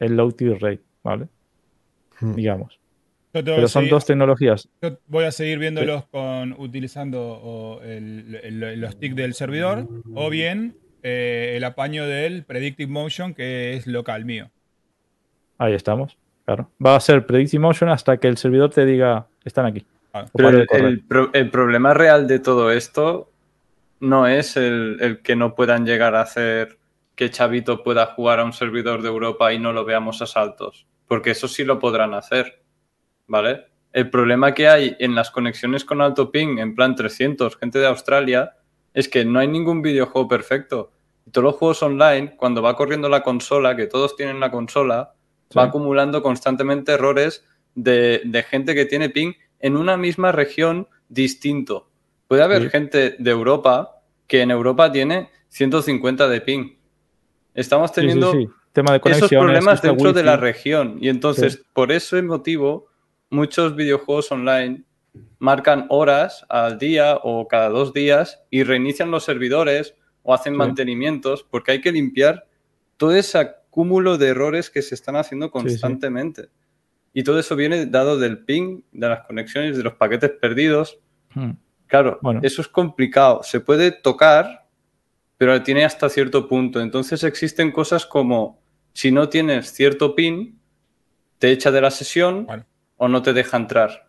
el 0.00 0.16
low 0.16 0.32
tier 0.32 0.60
rate, 0.60 0.82
¿vale? 1.04 1.28
Mm. 2.20 2.34
Digamos. 2.34 2.79
Yo 3.32 3.44
Pero 3.44 3.68
son 3.68 3.82
seguir- 3.82 3.90
dos 3.90 4.04
tecnologías. 4.06 4.68
yo 4.82 4.98
voy 5.06 5.24
a 5.24 5.30
seguir 5.30 5.58
viéndolos 5.60 6.04
con 6.06 6.52
utilizando 6.58 7.20
o, 7.22 7.80
el, 7.82 8.40
el- 8.42 8.80
los 8.80 8.98
tics 8.98 9.14
del 9.14 9.34
servidor 9.34 9.86
o 10.14 10.30
bien 10.30 10.76
eh, 11.02 11.54
el 11.56 11.62
apaño 11.64 12.06
del 12.06 12.44
Predictive 12.44 12.90
Motion 12.90 13.32
que 13.34 13.74
es 13.74 13.86
local 13.86 14.24
mío. 14.24 14.50
Ahí 15.58 15.74
estamos. 15.74 16.16
Claro. 16.44 16.68
Va 16.84 16.96
a 16.96 17.00
ser 17.00 17.24
Predictive 17.26 17.60
Motion 17.60 17.90
hasta 17.90 18.16
que 18.16 18.26
el 18.26 18.36
servidor 18.36 18.70
te 18.70 18.84
diga, 18.84 19.28
están 19.44 19.66
aquí. 19.66 19.86
Ah, 20.12 20.26
Pero 20.34 20.48
el, 20.48 20.66
correr. 20.66 20.84
el 20.86 21.00
pro- 21.00 21.30
el 21.32 21.50
problema 21.50 21.94
real 21.94 22.26
de 22.26 22.40
todo 22.40 22.72
esto 22.72 23.30
no 24.00 24.26
es 24.26 24.56
el, 24.56 24.96
el 25.00 25.20
que 25.22 25.36
no 25.36 25.54
puedan 25.54 25.86
llegar 25.86 26.16
a 26.16 26.22
hacer 26.22 26.78
que 27.14 27.30
Chavito 27.30 27.84
pueda 27.84 28.06
jugar 28.06 28.40
a 28.40 28.44
un 28.44 28.52
servidor 28.52 29.02
de 29.02 29.08
Europa 29.08 29.52
y 29.52 29.58
no 29.60 29.72
lo 29.72 29.84
veamos 29.84 30.20
a 30.22 30.26
saltos, 30.26 30.86
porque 31.06 31.30
eso 31.30 31.46
sí 31.48 31.64
lo 31.64 31.78
podrán 31.78 32.14
hacer, 32.14 32.62
¿vale? 33.30 33.66
El 33.92 34.10
problema 34.10 34.54
que 34.54 34.68
hay 34.68 34.96
en 34.98 35.14
las 35.14 35.30
conexiones 35.30 35.84
con 35.84 36.00
alto 36.00 36.30
ping, 36.32 36.58
en 36.58 36.74
plan 36.74 36.96
300, 36.96 37.56
gente 37.56 37.78
de 37.78 37.86
Australia, 37.86 38.56
es 38.92 39.08
que 39.08 39.24
no 39.24 39.38
hay 39.38 39.46
ningún 39.46 39.82
videojuego 39.82 40.26
perfecto. 40.28 40.90
Y 41.24 41.30
todos 41.30 41.44
los 41.44 41.54
juegos 41.54 41.82
online, 41.82 42.34
cuando 42.36 42.60
va 42.60 42.74
corriendo 42.76 43.08
la 43.08 43.22
consola, 43.22 43.76
que 43.76 43.86
todos 43.86 44.16
tienen 44.16 44.40
la 44.40 44.50
consola, 44.50 45.14
va 45.56 45.64
acumulando 45.64 46.22
constantemente 46.22 46.92
errores 46.92 47.44
de, 47.76 48.20
de 48.24 48.42
gente 48.42 48.74
que 48.74 48.84
tiene 48.84 49.10
ping 49.10 49.32
en 49.60 49.76
una 49.76 49.96
misma 49.96 50.32
región 50.32 50.88
distinto. 51.08 51.88
Puede 52.26 52.42
haber 52.42 52.62
Sí. 52.64 52.70
gente 52.70 53.14
de 53.18 53.30
Europa 53.30 54.02
que 54.26 54.42
en 54.42 54.50
Europa 54.50 54.90
tiene 54.90 55.30
150 55.48 56.28
de 56.28 56.40
ping. 56.40 56.72
Estamos 57.54 57.92
teniendo 57.92 58.32
sí. 58.32 58.48
Tema 58.72 58.92
de 58.98 59.10
esos 59.10 59.28
problemas 59.28 59.74
esta 59.76 59.88
dentro 59.88 60.12
de 60.12 60.22
la 60.22 60.36
región. 60.36 60.98
Y 61.00 61.08
entonces, 61.08 61.60
por 61.72 61.90
ese 61.90 62.22
motivo, 62.22 62.89
muchos 63.30 63.76
videojuegos 63.76 64.30
online 64.32 64.82
marcan 65.38 65.86
horas 65.88 66.44
al 66.48 66.78
día 66.78 67.16
o 67.22 67.48
cada 67.48 67.68
dos 67.68 67.92
días 67.92 68.42
y 68.50 68.62
reinician 68.62 69.10
los 69.10 69.24
servidores 69.24 69.94
o 70.22 70.34
hacen 70.34 70.52
Sí. 70.52 70.58
mantenimientos 70.58 71.42
porque 71.42 71.72
hay 71.72 71.80
que 71.80 71.92
limpiar 71.92 72.46
todo 72.96 73.14
ese 73.14 73.38
acúmulo 73.38 74.18
de 74.18 74.28
errores 74.28 74.68
que 74.70 74.82
se 74.82 74.94
están 74.94 75.16
haciendo 75.16 75.46
sí. 75.46 75.52
constantemente. 75.52 76.48
Y 77.12 77.24
todo 77.24 77.40
eso 77.40 77.56
viene 77.56 77.86
dado 77.86 78.18
del 78.18 78.44
ping, 78.44 78.82
de 78.92 79.08
las 79.08 79.26
conexiones, 79.26 79.76
de 79.76 79.82
los 79.82 79.94
paquetes 79.94 80.30
perdidos. 80.30 80.98
Hmm. 81.34 81.52
Claro, 81.86 82.18
Bueno. 82.22 82.40
eso 82.44 82.62
es 82.62 82.68
complicado. 82.68 83.42
Se 83.42 83.58
puede 83.58 83.90
tocar, 83.90 84.68
pero 85.36 85.60
tiene 85.62 85.84
hasta 85.84 86.08
cierto 86.08 86.46
punto. 86.46 86.80
Entonces 86.80 87.24
existen 87.24 87.72
cosas 87.72 88.06
como 88.06 88.60
si 88.92 89.10
no 89.10 89.28
tienes 89.28 89.72
cierto 89.72 90.14
pin, 90.14 90.60
te 91.38 91.50
echa 91.50 91.70
de 91.72 91.80
la 91.80 91.90
sesión. 91.90 92.46
O 93.02 93.08
no 93.08 93.22
te 93.22 93.32
deja 93.32 93.56
entrar. 93.56 94.08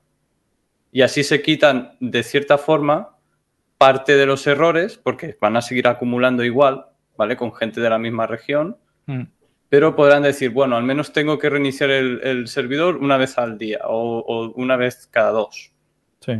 Y 0.91 1.01
así 1.01 1.23
se 1.23 1.41
quitan 1.41 1.95
de 2.01 2.23
cierta 2.23 2.57
forma 2.57 3.15
parte 3.77 4.17
de 4.17 4.25
los 4.25 4.45
errores, 4.45 4.97
porque 4.97 5.37
van 5.39 5.55
a 5.55 5.61
seguir 5.61 5.87
acumulando 5.87 6.43
igual, 6.43 6.87
¿vale? 7.17 7.37
Con 7.37 7.53
gente 7.55 7.79
de 7.79 7.89
la 7.89 7.97
misma 7.97 8.27
región, 8.27 8.77
Hmm. 9.07 9.23
pero 9.69 9.95
podrán 9.95 10.21
decir, 10.23 10.51
bueno, 10.51 10.75
al 10.75 10.83
menos 10.83 11.13
tengo 11.13 11.39
que 11.39 11.49
reiniciar 11.49 11.89
el, 11.89 12.19
el 12.23 12.47
servidor 12.49 12.97
una 12.97 13.15
vez 13.17 13.37
al 13.37 13.57
día 13.57 13.79
o, 13.85 14.19
o 14.19 14.51
una 14.55 14.75
vez 14.75 15.07
cada 15.09 15.31
dos 15.31 15.71
Sí. 16.19 16.33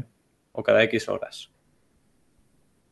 o 0.52 0.62
cada 0.62 0.84
X 0.84 1.08
horas. 1.10 1.50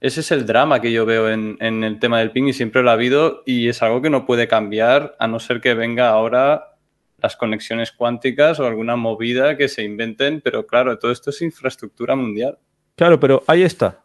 Ese 0.01 0.21
es 0.21 0.31
el 0.31 0.45
drama 0.45 0.79
que 0.79 0.93
yo 0.93 1.05
veo 1.05 1.29
en, 1.29 1.57
en 1.59 1.83
el 1.83 1.99
tema 1.99 2.19
del 2.19 2.31
ping 2.31 2.45
y 2.47 2.53
siempre 2.53 2.81
lo 2.81 2.89
ha 2.89 2.93
habido 2.93 3.43
y 3.45 3.67
es 3.67 3.83
algo 3.83 4.01
que 4.01 4.09
no 4.09 4.25
puede 4.25 4.47
cambiar 4.47 5.15
a 5.19 5.27
no 5.27 5.39
ser 5.39 5.59
que 5.59 5.73
venga 5.73 6.07
ahora 6.09 6.68
las 7.21 7.35
conexiones 7.35 7.91
cuánticas 7.91 8.59
o 8.59 8.65
alguna 8.65 8.95
movida 8.95 9.55
que 9.57 9.67
se 9.67 9.83
inventen, 9.83 10.41
pero 10.41 10.65
claro, 10.65 10.97
todo 10.99 11.11
esto 11.11 11.29
es 11.29 11.41
infraestructura 11.41 12.15
mundial. 12.15 12.57
Claro, 12.95 13.19
pero 13.19 13.43
ahí 13.47 13.63
está. 13.63 14.03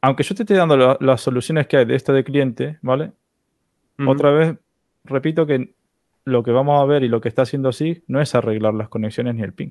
Aunque 0.00 0.22
yo 0.22 0.34
te 0.34 0.42
esté 0.44 0.54
dando 0.54 0.76
la- 0.76 0.96
las 1.00 1.20
soluciones 1.20 1.66
que 1.66 1.76
hay 1.76 1.84
de 1.84 1.94
esta 1.94 2.12
de 2.12 2.24
cliente, 2.24 2.78
¿vale? 2.82 3.12
Otra 4.06 4.30
vez, 4.30 4.56
repito 5.04 5.44
que 5.46 5.74
lo 6.24 6.42
que 6.42 6.52
vamos 6.52 6.80
a 6.80 6.84
ver 6.86 7.02
y 7.02 7.08
lo 7.08 7.20
que 7.20 7.28
está 7.28 7.42
haciendo 7.42 7.70
SIG 7.72 8.02
no 8.06 8.20
es 8.20 8.34
arreglar 8.34 8.72
las 8.74 8.88
conexiones 8.88 9.34
ni 9.34 9.42
el 9.42 9.52
ping. 9.52 9.70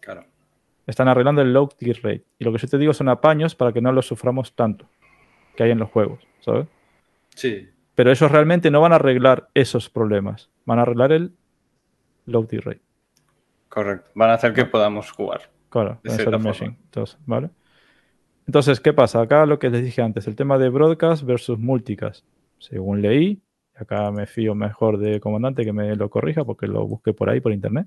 Claro. 0.00 0.24
Están 0.86 1.08
arreglando 1.08 1.42
el 1.42 1.52
low 1.52 1.68
tier 1.68 1.96
rate. 2.02 2.24
Y 2.38 2.44
lo 2.44 2.52
que 2.52 2.58
yo 2.58 2.68
te 2.68 2.78
digo 2.78 2.92
son 2.94 3.08
apaños 3.08 3.54
para 3.54 3.72
que 3.72 3.80
no 3.82 3.92
lo 3.92 4.00
suframos 4.02 4.54
tanto 4.54 4.88
que 5.54 5.64
hay 5.64 5.70
en 5.70 5.78
los 5.78 5.90
juegos, 5.90 6.26
¿sabes? 6.40 6.66
Sí, 7.34 7.68
Pero 7.94 8.10
ellos 8.10 8.30
realmente 8.32 8.70
no 8.70 8.80
van 8.80 8.92
a 8.92 8.96
arreglar 8.96 9.50
esos 9.52 9.90
problemas. 9.90 10.48
Van 10.64 10.78
a 10.78 10.82
arreglar 10.82 11.12
el 11.12 11.32
low 12.26 12.44
tier 12.46 12.64
rate. 12.64 12.80
correcto. 13.68 14.10
Van 14.14 14.30
a 14.30 14.34
hacer 14.34 14.52
que 14.52 14.64
podamos 14.64 15.10
jugar. 15.10 15.50
Claro, 15.70 15.98
meshing. 16.02 16.76
Entonces, 16.84 17.18
¿vale? 17.24 17.50
Entonces, 18.46 18.80
¿qué 18.80 18.92
pasa? 18.92 19.20
Acá 19.22 19.46
lo 19.46 19.58
que 19.58 19.70
les 19.70 19.82
dije 19.84 20.02
antes, 20.02 20.26
el 20.26 20.36
tema 20.36 20.58
de 20.58 20.68
broadcast 20.68 21.22
versus 21.24 21.58
multicast. 21.58 22.24
Según 22.58 23.00
leí, 23.00 23.40
y 23.74 23.82
acá 23.82 24.10
me 24.10 24.26
fío 24.26 24.54
mejor 24.54 24.98
de 24.98 25.20
comandante 25.20 25.64
que 25.64 25.72
me 25.72 25.94
lo 25.96 26.10
corrija 26.10 26.44
porque 26.44 26.66
lo 26.66 26.86
busqué 26.86 27.14
por 27.14 27.30
ahí, 27.30 27.40
por 27.40 27.52
internet. 27.52 27.86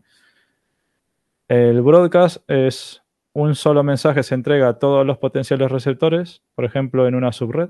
El 1.48 1.82
broadcast 1.82 2.38
es 2.50 3.04
un 3.34 3.54
solo 3.54 3.84
mensaje, 3.84 4.24
se 4.24 4.34
entrega 4.34 4.70
a 4.70 4.80
todos 4.80 5.06
los 5.06 5.18
potenciales 5.20 5.70
receptores, 5.72 6.42
por 6.56 6.66
ejemplo, 6.66 7.08
en 7.08 7.16
una 7.16 7.32
subred. 7.32 7.70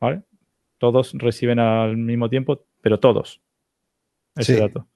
¿Vale? 0.00 0.22
Todos 0.78 1.14
reciben 1.14 1.58
al 1.58 1.96
mismo 1.96 2.28
tiempo, 2.28 2.64
pero 2.82 3.00
todos. 3.00 3.40
Ese 4.36 4.54
Sí. 4.56 4.60
dato. 4.60 4.86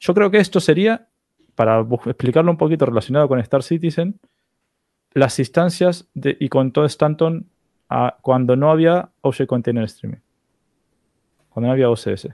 Yo 0.00 0.14
creo 0.14 0.30
que 0.30 0.38
esto 0.38 0.60
sería, 0.60 1.08
para 1.54 1.80
explicarlo 2.06 2.50
un 2.50 2.56
poquito 2.56 2.86
relacionado 2.86 3.28
con 3.28 3.38
Star 3.40 3.62
Citizen, 3.62 4.18
las 5.12 5.38
instancias 5.38 6.08
de, 6.14 6.36
y 6.40 6.48
con 6.48 6.72
todo 6.72 6.84
Stanton 6.86 7.48
a- 7.88 8.16
cuando 8.22 8.56
no 8.56 8.70
había 8.70 9.10
Object 9.20 9.48
Container 9.48 9.84
Streaming. 9.84 10.20
Cuando 11.50 11.66
no 11.66 11.72
había 11.72 11.90
OCS. 11.90 12.28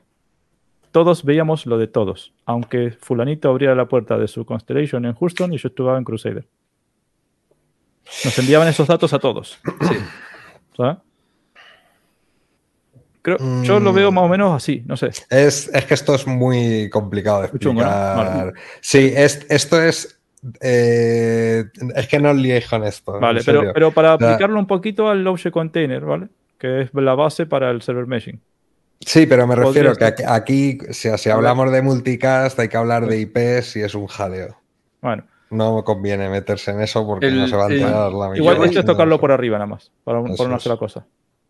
Todos 0.92 1.24
veíamos 1.24 1.66
lo 1.66 1.78
de 1.78 1.86
todos. 1.88 2.32
Aunque 2.44 2.90
fulanito 2.92 3.48
abriera 3.48 3.74
la 3.74 3.86
puerta 3.88 4.16
de 4.18 4.28
su 4.28 4.44
Constellation 4.46 5.04
en 5.06 5.14
Houston 5.14 5.52
y 5.52 5.58
yo 5.58 5.68
estuve 5.68 5.96
en 5.96 6.04
Crusader. 6.04 6.46
Nos 8.24 8.38
enviaban 8.38 8.68
esos 8.68 8.86
datos 8.86 9.12
a 9.12 9.18
todos. 9.18 9.58
Sí. 9.80 9.96
¿sabes? 10.76 10.98
Creo, 13.26 13.62
Yo 13.64 13.80
lo 13.80 13.92
veo 13.92 14.12
más 14.12 14.22
o 14.24 14.28
menos 14.28 14.54
así, 14.54 14.84
no 14.86 14.96
sé. 14.96 15.08
Es, 15.30 15.68
es 15.74 15.84
que 15.84 15.94
esto 15.94 16.14
es 16.14 16.28
muy 16.28 16.88
complicado 16.90 17.42
de 17.42 17.48
Muy 17.48 17.58
chungo, 17.58 17.82
¿no? 17.82 17.88
explicar. 17.88 18.36
Vale. 18.36 18.52
Sí, 18.80 19.12
es, 19.16 19.44
esto 19.48 19.82
es. 19.82 20.16
eh, 20.60 21.64
es 21.96 22.06
que 22.06 22.20
no 22.20 22.30
os 22.30 22.36
liéis 22.36 22.68
con 22.68 22.84
esto. 22.84 23.18
Vale, 23.18 23.40
pero, 23.44 23.72
pero 23.74 23.90
para 23.90 24.14
O 24.14 24.18
sea- 24.18 24.28
aplicarlo 24.34 24.58
un 24.60 24.66
poquito 24.68 25.08
al 25.08 25.26
Object 25.26 25.52
Container, 25.52 26.02
¿vale? 26.04 26.28
Que 26.58 26.82
es 26.82 26.90
la 26.94 27.14
base 27.16 27.46
para 27.46 27.70
el 27.72 27.82
server 27.82 28.06
meshing. 28.06 28.40
Sí, 29.00 29.26
pero 29.26 29.46
me 29.46 29.56
refiero 29.56 29.94
que 29.96 30.04
aquí, 30.04 30.22
aquí, 30.26 30.78
si, 30.90 31.10
si 31.18 31.28
hablamos 31.30 31.70
de 31.72 31.82
multicast, 31.82 32.58
hay 32.60 32.68
que 32.68 32.76
hablar 32.76 33.06
de 33.06 33.18
IPs 33.20 33.76
y 33.76 33.80
es 33.82 33.94
un 33.96 34.06
jaleo. 34.06 34.56
Bueno, 35.02 35.24
No 35.50 35.82
conviene 35.84 36.28
meterse 36.30 36.70
en 36.70 36.80
eso 36.80 37.04
porque 37.06 37.26
El- 37.26 37.38
no 37.40 37.48
se 37.48 37.56
va 37.56 37.66
a 37.66 37.70
enterar 37.72 38.12
la 38.12 38.28
mitad. 38.30 38.36
igual 38.36 38.64
esto 38.64 38.78
es 38.80 38.86
tocarlo 38.86 39.18
por 39.20 39.32
arriba 39.32 39.58
nada 39.58 39.66
más, 39.66 39.90
para, 40.04 40.20
un- 40.20 40.34
por 40.36 40.46
una 40.46 40.58
sola 40.60 40.76
cosa. 40.76 41.04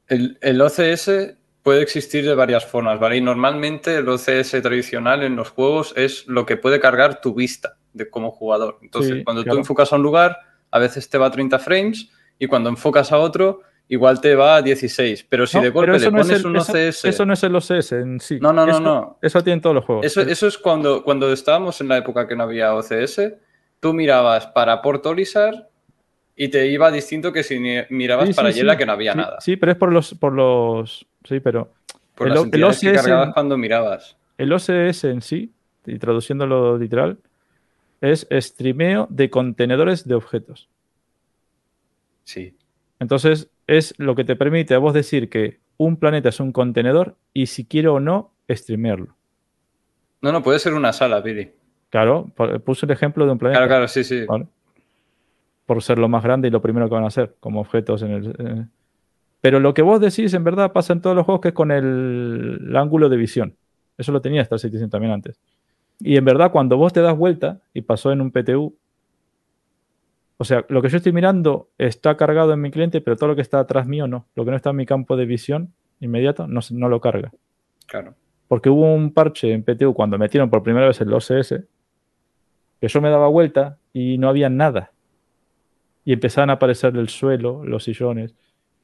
El, 0.08 0.38
el 0.40 0.60
OCS 0.60 1.34
puede 1.66 1.82
existir 1.82 2.24
de 2.24 2.36
varias 2.36 2.64
formas, 2.64 3.00
¿vale? 3.00 3.16
Y 3.16 3.20
normalmente 3.20 3.96
el 3.96 4.08
OCS 4.08 4.62
tradicional 4.62 5.24
en 5.24 5.34
los 5.34 5.50
juegos 5.50 5.92
es 5.96 6.24
lo 6.28 6.46
que 6.46 6.56
puede 6.56 6.78
cargar 6.78 7.20
tu 7.20 7.34
vista 7.34 7.76
de 7.92 8.08
como 8.08 8.30
jugador. 8.30 8.78
Entonces, 8.82 9.14
Sí, 9.16 9.24
cuando 9.24 9.42
claro. 9.42 9.56
tú 9.56 9.60
enfocas 9.62 9.92
a 9.92 9.96
un 9.96 10.02
lugar, 10.04 10.38
a 10.70 10.78
veces 10.78 11.10
te 11.10 11.18
va 11.18 11.26
a 11.26 11.30
30 11.32 11.58
frames 11.58 12.08
y 12.38 12.46
cuando 12.46 12.70
enfocas 12.70 13.10
a 13.10 13.18
otro, 13.18 13.62
igual 13.88 14.20
te 14.20 14.36
va 14.36 14.54
a 14.54 14.62
16. 14.62 15.26
Pero 15.28 15.44
si 15.44 15.56
No, 15.56 15.64
de 15.64 15.70
golpe 15.70 15.90
le 15.90 15.96
eso 15.96 16.10
no 16.12 16.20
es 16.20 16.26
pones 16.28 16.40
el- 16.40 16.46
un 16.46 16.56
OCS... 16.56 17.04
Eso 17.08 17.26
no 17.26 17.32
es 17.32 17.42
el 17.42 17.56
OCS 17.56 17.92
en 18.00 18.20
sí. 18.20 18.38
No, 18.40 18.52
no, 18.52 18.64
no, 18.64 18.70
Eso- 18.70 18.80
no. 18.80 19.18
Eso 19.20 19.42
tienen 19.42 19.60
todos 19.60 19.74
los 19.74 19.84
juegos. 19.84 20.06
Eso, 20.06 20.20
eso 20.20 20.46
es 20.46 20.56
cuando, 20.58 21.02
cuando 21.02 21.32
estábamos 21.32 21.80
en 21.80 21.88
la 21.88 21.96
época 21.96 22.28
que 22.28 22.36
no 22.36 22.44
había 22.44 22.74
OCS, 22.74 23.34
tú 23.80 23.92
mirabas 23.92 24.46
para 24.46 24.80
Port 24.82 25.04
Olisar 25.06 25.68
y 26.36 26.48
te 26.48 26.66
iba 26.68 26.90
distinto 26.90 27.32
que 27.32 27.42
si 27.42 27.58
mirabas 27.90 28.28
Sí, 28.28 28.34
para 28.34 28.52
sí, 28.52 28.58
Yela 28.58 28.74
sí. 28.74 28.78
que 28.78 28.86
no 28.86 28.92
había 28.92 29.14
nada. 29.14 29.40
Sí, 29.40 29.56
pero 29.56 29.72
es 29.72 29.78
por 29.78 29.90
los, 29.92 30.14
por 30.14 30.32
los. 30.32 31.05
Sí, 31.26 31.40
pero 31.40 31.72
Por 32.14 32.28
el 32.28 32.34
las 32.34 32.44
el 32.44 32.50
que 32.90 32.96
cargabas 32.96 33.34
cuando 33.34 33.56
mirabas. 33.58 34.16
el 34.38 34.52
OCS 34.52 35.04
en 35.04 35.20
sí, 35.22 35.52
y 35.86 35.98
traduciéndolo 35.98 36.78
literal, 36.78 37.18
es 38.00 38.26
streameo 38.30 39.06
de 39.10 39.30
contenedores 39.30 40.06
de 40.06 40.14
objetos. 40.14 40.68
Sí. 42.24 42.56
Entonces, 42.98 43.50
es 43.66 43.94
lo 43.98 44.14
que 44.14 44.24
te 44.24 44.36
permite 44.36 44.74
a 44.74 44.78
vos 44.78 44.94
decir 44.94 45.28
que 45.28 45.60
un 45.76 45.96
planeta 45.96 46.28
es 46.30 46.40
un 46.40 46.52
contenedor 46.52 47.16
y 47.34 47.46
si 47.46 47.64
quiero 47.64 47.94
o 47.94 48.00
no, 48.00 48.32
streamearlo. 48.48 49.14
No, 50.22 50.32
no, 50.32 50.42
puede 50.42 50.58
ser 50.58 50.74
una 50.74 50.92
sala, 50.92 51.22
Pili. 51.22 51.50
Claro, 51.90 52.30
pu- 52.36 52.60
puse 52.60 52.86
el 52.86 52.92
ejemplo 52.92 53.26
de 53.26 53.32
un 53.32 53.38
planeta. 53.38 53.58
Claro, 53.60 53.68
claro, 53.70 53.88
sí, 53.88 54.02
sí. 54.02 54.24
¿vale? 54.24 54.46
Por 55.66 55.82
ser 55.82 55.98
lo 55.98 56.08
más 56.08 56.22
grande 56.22 56.48
y 56.48 56.50
lo 56.50 56.62
primero 56.62 56.88
que 56.88 56.94
van 56.94 57.04
a 57.04 57.08
hacer, 57.08 57.36
como 57.40 57.60
objetos 57.60 58.02
en 58.02 58.10
el. 58.12 58.26
eh. 58.38 58.66
Pero 59.40 59.60
lo 59.60 59.74
que 59.74 59.82
vos 59.82 60.00
decís, 60.00 60.34
en 60.34 60.44
verdad, 60.44 60.72
pasa 60.72 60.92
en 60.92 61.00
todos 61.00 61.14
los 61.14 61.24
juegos 61.24 61.40
que 61.40 61.48
es 61.48 61.54
con 61.54 61.70
el, 61.70 62.58
el 62.68 62.76
ángulo 62.76 63.08
de 63.08 63.16
visión. 63.16 63.56
Eso 63.98 64.12
lo 64.12 64.20
tenía 64.20 64.42
Star 64.42 64.58
Citizen 64.58 64.90
también 64.90 65.12
antes. 65.12 65.40
Y 66.00 66.16
en 66.16 66.24
verdad, 66.24 66.50
cuando 66.50 66.76
vos 66.76 66.92
te 66.92 67.00
das 67.00 67.16
vuelta, 67.16 67.60
y 67.72 67.82
pasó 67.82 68.12
en 68.12 68.20
un 68.20 68.30
PTU, 68.30 68.76
o 70.38 70.44
sea, 70.44 70.64
lo 70.68 70.82
que 70.82 70.88
yo 70.88 70.98
estoy 70.98 71.12
mirando 71.12 71.70
está 71.78 72.16
cargado 72.16 72.52
en 72.52 72.60
mi 72.60 72.70
cliente, 72.70 73.00
pero 73.00 73.16
todo 73.16 73.30
lo 73.30 73.36
que 73.36 73.42
está 73.42 73.58
atrás 73.58 73.86
mío 73.86 74.06
no. 74.06 74.26
Lo 74.34 74.44
que 74.44 74.50
no 74.50 74.56
está 74.56 74.70
en 74.70 74.76
mi 74.76 74.86
campo 74.86 75.16
de 75.16 75.24
visión 75.24 75.72
inmediato 76.00 76.46
no 76.46 76.88
lo 76.88 77.00
carga. 77.00 77.32
Claro. 77.86 78.14
Porque 78.48 78.68
hubo 78.68 78.94
un 78.94 79.12
parche 79.12 79.52
en 79.52 79.64
PTU 79.64 79.94
cuando 79.94 80.18
metieron 80.18 80.50
por 80.50 80.62
primera 80.62 80.86
vez 80.86 81.00
el 81.00 81.12
OCS, 81.12 81.54
que 82.80 82.88
yo 82.88 83.00
me 83.00 83.10
daba 83.10 83.28
vuelta 83.28 83.78
y 83.92 84.18
no 84.18 84.28
había 84.28 84.50
nada. 84.50 84.92
Y 86.04 86.12
empezaban 86.12 86.50
a 86.50 86.54
aparecer 86.54 86.96
el 86.96 87.08
suelo, 87.08 87.64
los 87.64 87.84
sillones. 87.84 88.34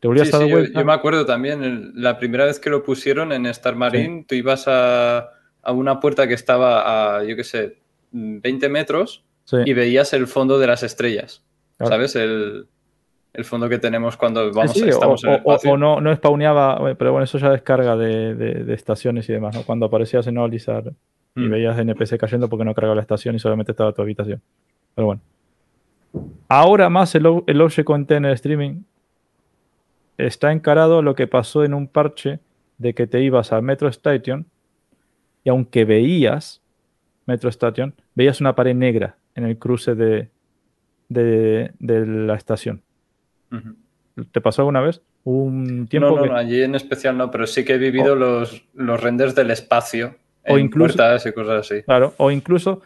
Te 0.02 0.08
volvías 0.08 0.28
Sí, 0.28 0.34
a 0.34 0.38
dar 0.38 0.46
sí, 0.46 0.50
yo, 0.50 0.56
vuelta. 0.58 0.80
yo 0.80 0.84
me 0.84 0.92
acuerdo 0.92 1.24
también, 1.24 1.62
el- 1.62 1.92
la 1.94 2.18
primera 2.18 2.44
vez 2.44 2.58
que 2.58 2.68
lo 2.70 2.82
pusieron 2.82 3.30
en 3.32 3.46
Star 3.46 3.76
Marine, 3.76 4.24
tú 4.28 4.34
ibas 4.34 4.66
a, 4.66 5.30
a 5.62 5.72
una 5.72 6.00
puerta 6.00 6.26
que 6.26 6.34
estaba 6.34 7.18
a, 7.18 7.24
yo 7.24 7.36
qué 7.36 7.44
sé, 7.44 7.78
20 8.10 8.68
metros 8.68 9.24
y 9.64 9.72
veías 9.74 10.12
el 10.12 10.26
fondo 10.26 10.58
de 10.58 10.66
las 10.66 10.82
estrellas. 10.82 11.44
Claro. 11.78 11.92
¿Sabes? 11.94 12.16
El, 12.16 12.66
el 13.32 13.44
fondo 13.44 13.68
que 13.68 13.78
tenemos 13.78 14.16
cuando 14.16 14.52
vamos, 14.52 14.76
estamos 14.76 15.24
o, 15.24 15.28
en 15.28 15.32
el 15.34 15.40
o- 15.44 15.56
o- 15.72 15.76
no, 15.78 16.00
no 16.00 16.14
spawneaba, 16.16 16.96
pero 16.96 17.12
bueno, 17.12 17.22
eso 17.24 17.38
ya 17.38 17.50
descarga 17.50 17.96
de, 17.96 18.34
de- 18.34 18.64
de 18.64 18.74
estaciones 18.74 19.28
y 19.28 19.32
demás, 19.32 19.54
¿no? 19.54 19.62
Cuando 19.62 19.86
aparecías 19.86 20.26
en 20.26 20.36
Olizar 20.38 20.92
y 21.36 21.40
Mm. 21.42 21.50
veías 21.50 21.78
NPC 21.78 22.18
cayendo 22.18 22.48
porque 22.48 22.64
no 22.64 22.74
cargaba 22.74 22.96
la 22.96 23.02
estación 23.02 23.36
y 23.36 23.38
solamente 23.38 23.70
estaba 23.72 23.92
tu 23.92 24.02
habitación. 24.02 24.42
Pero 24.96 25.06
bueno. 25.06 25.20
Ahora 26.48 26.90
más 26.90 27.14
el, 27.14 27.24
el 27.46 27.60
Object 27.60 27.86
Container 27.86 28.32
Streaming 28.32 28.82
está 30.26 30.52
encarado 30.52 30.98
a 30.98 31.02
lo 31.02 31.14
que 31.14 31.26
pasó 31.26 31.64
en 31.64 31.74
un 31.74 31.86
parche 31.88 32.40
de 32.78 32.94
que 32.94 33.06
te 33.06 33.20
ibas 33.22 33.52
a 33.52 33.60
Metro 33.60 33.88
Station 33.88 34.46
y 35.44 35.50
aunque 35.50 35.84
veías 35.84 36.60
Metro 37.26 37.48
Station, 37.50 37.94
veías 38.14 38.40
una 38.40 38.54
pared 38.54 38.74
negra 38.74 39.16
en 39.34 39.44
el 39.44 39.56
cruce 39.58 39.94
de, 39.94 40.28
de- 41.08 41.72
de 41.78 42.06
la 42.06 42.34
estación. 42.34 42.82
¿Te 44.32 44.40
pasó 44.40 44.62
alguna 44.62 44.80
vez? 44.80 45.02
Un 45.24 45.86
tiempo 45.86 46.10
no, 46.10 46.16
no, 46.16 46.22
que- 46.22 46.28
no, 46.30 46.36
allí 46.36 46.62
en 46.62 46.74
especial 46.74 47.16
no, 47.16 47.30
pero 47.30 47.46
sí 47.46 47.64
que 47.64 47.74
he 47.74 47.78
vivido 47.78 48.16
los, 48.16 48.64
los 48.74 49.00
renders 49.00 49.34
del 49.34 49.50
espacio 49.50 50.16
O 50.48 50.58
en 50.58 50.66
incluso- 50.66 50.96
puertas 50.96 51.26
y 51.26 51.32
cosas 51.32 51.70
así. 51.70 51.82
Claro, 51.84 52.14
o 52.16 52.30
incluso. 52.30 52.82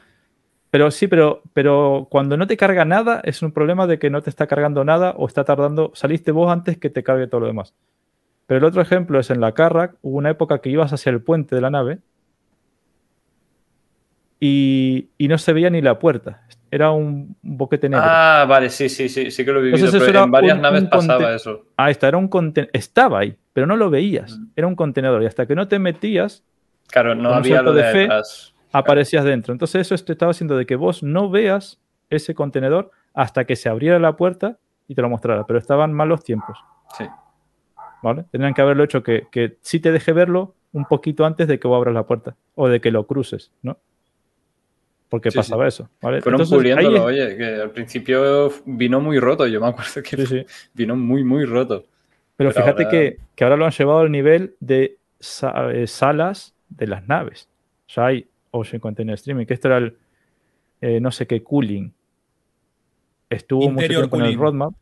Pero 0.76 0.90
sí, 0.90 1.06
pero, 1.08 1.40
pero 1.55 2.06
cuando 2.10 2.36
no 2.36 2.46
te 2.46 2.58
carga 2.58 2.84
nada, 2.84 3.22
es 3.24 3.40
un 3.40 3.50
problema 3.50 3.86
de 3.86 3.98
que 3.98 4.10
no 4.10 4.20
te 4.20 4.28
está 4.28 4.46
cargando 4.46 4.84
nada 4.84 5.14
o 5.16 5.26
está 5.26 5.42
tardando. 5.42 5.90
Saliste 5.94 6.32
vos 6.32 6.52
antes 6.52 6.76
que 6.76 6.90
te 6.90 7.02
cargue 7.02 7.28
todo 7.28 7.40
lo 7.40 7.46
demás. 7.46 7.72
Pero 8.46 8.58
el 8.58 8.64
otro 8.64 8.82
ejemplo 8.82 9.18
es 9.18 9.30
en 9.30 9.40
la 9.40 9.52
Carrack, 9.52 9.94
hubo 10.02 10.18
una 10.18 10.28
época 10.28 10.58
que 10.58 10.68
ibas 10.68 10.92
hacia 10.92 11.08
el 11.08 11.22
puente 11.22 11.55
de 11.55 11.62
la 11.62 11.70
nave 11.70 12.00
y, 14.38 15.08
y 15.16 15.28
no 15.28 15.38
se 15.38 15.55
veía 15.55 15.70
ni 15.70 15.80
la 15.80 15.98
puerta. 15.98 16.42
Era 16.70 16.90
un 16.90 17.34
boquete 17.40 17.88
negro. 17.88 18.05
Ah, 18.06 18.44
vale, 18.46 18.68
sí, 18.68 18.90
sí, 18.90 19.08
sí, 19.08 19.30
sí 19.30 19.46
que 19.46 19.52
lo 19.52 19.60
he 19.60 19.62
vivido, 19.62 19.78
Entonces 19.78 19.94
eso 20.02 20.05
pero 20.06 20.18
era 20.18 20.24
en 20.26 20.30
varias 20.30 20.56
un- 20.56 20.62
naves 20.62 20.82
un 20.82 20.90
pasaba 20.90 21.34
eso. 21.34 21.64
Ahí 21.78 21.92
está, 21.92 22.08
era 22.08 22.18
un 22.18 22.28
contenedor. 22.28 22.70
Estaba 22.74 23.20
ahí, 23.20 23.34
pero 23.55 23.66
no 23.66 23.76
lo 23.76 23.88
veías. 23.88 24.38
Mm. 24.38 24.44
Era 24.55 24.66
un 24.66 24.76
contenedor. 24.76 25.22
Y 25.22 25.26
hasta 25.26 25.46
que 25.46 25.55
no 25.55 25.68
te 25.68 25.78
metías, 25.78 26.44
Claro, 26.88 27.14
no 27.14 27.30
había 27.30 27.62
lo 27.62 27.72
de, 27.72 27.82
de 27.82 27.92
fe. 27.92 28.08
Aparecías 28.78 29.24
dentro. 29.24 29.52
Entonces 29.52 29.90
eso 29.90 30.05
te 30.05 30.12
estaba 30.12 30.30
haciendo 30.30 30.56
de 30.56 30.66
que 30.66 30.76
vos 30.76 31.02
no 31.02 31.30
veas 31.30 31.80
ese 32.10 32.34
contenedor 32.34 32.90
hasta 33.14 33.44
que 33.44 33.56
se 33.56 33.68
abriera 33.68 33.98
la 33.98 34.16
puerta 34.16 34.58
y 34.88 34.94
te 34.94 35.02
lo 35.02 35.08
mostrara. 35.08 35.44
Pero 35.46 35.58
estaban 35.58 35.92
malos 35.92 36.22
tiempos, 36.24 36.58
Sí. 36.96 37.05
¿vale? 38.02 38.24
Tenían 38.30 38.55
que 38.55 38.62
haberlo 38.62 38.84
hecho 38.84 39.02
que, 39.02 39.26
que 39.30 39.56
sí 39.60 39.80
te 39.80 39.90
deje 39.92 40.12
verlo 40.12 40.55
un 40.72 40.84
poquito 40.84 41.24
antes 41.24 41.48
de 41.48 41.58
que 41.58 41.66
vos 41.66 41.76
abras 41.76 41.94
la 41.94 42.05
puerta 42.06 42.36
o 42.55 42.68
de 42.68 42.80
que 42.80 42.90
lo 42.90 43.06
cruces, 43.06 43.50
¿no? 43.62 43.78
Porque 45.08 45.30
Sí, 45.30 45.36
pasaba 45.38 45.66
eso, 45.68 45.88
¿vale? 46.02 46.20
Fueron 46.20 46.40
Entonces, 46.40 46.52
ahí 46.52 46.58
puliéndolo, 46.74 47.08
es- 47.10 47.26
oye, 47.28 47.36
que 47.36 47.44
al 47.62 47.70
principio 47.70 48.52
vino 48.66 49.00
muy 49.00 49.18
roto, 49.20 49.46
yo 49.46 49.60
me 49.60 49.68
acuerdo 49.68 50.02
que 50.02 50.26
Sí, 50.26 50.44
vino 50.74 50.96
muy, 50.96 51.22
muy 51.24 51.44
roto. 51.44 51.84
Pero, 52.36 52.50
Pero 52.50 52.52
fíjate 52.52 52.84
ahora- 52.84 52.90
que, 52.90 53.16
que 53.34 53.44
ahora 53.44 53.56
lo 53.56 53.64
han 53.64 53.70
llevado 53.70 54.00
al 54.00 54.10
nivel 54.10 54.56
de 54.60 54.98
eh, 55.64 55.86
salas 55.86 56.55
de 56.68 56.86
las 56.88 57.06
naves. 57.08 57.48
Ya 57.88 58.06
hay 58.06 58.28
Ocean 58.56 58.80
Container 58.80 59.14
Streaming, 59.14 59.46
que 59.46 59.54
esto 59.54 59.68
era 59.68 59.78
el 59.78 59.96
eh, 60.80 61.00
no 61.00 61.10
sé 61.10 61.26
qué 61.26 61.42
cooling. 61.42 61.90
Estuvo 63.30 63.60
mucho 63.62 63.72
Interior 63.72 64.02
tiempo 64.02 64.16
en 64.16 64.22
el 64.22 64.26
cooling. 64.36 64.38
roadmap. 64.40 64.72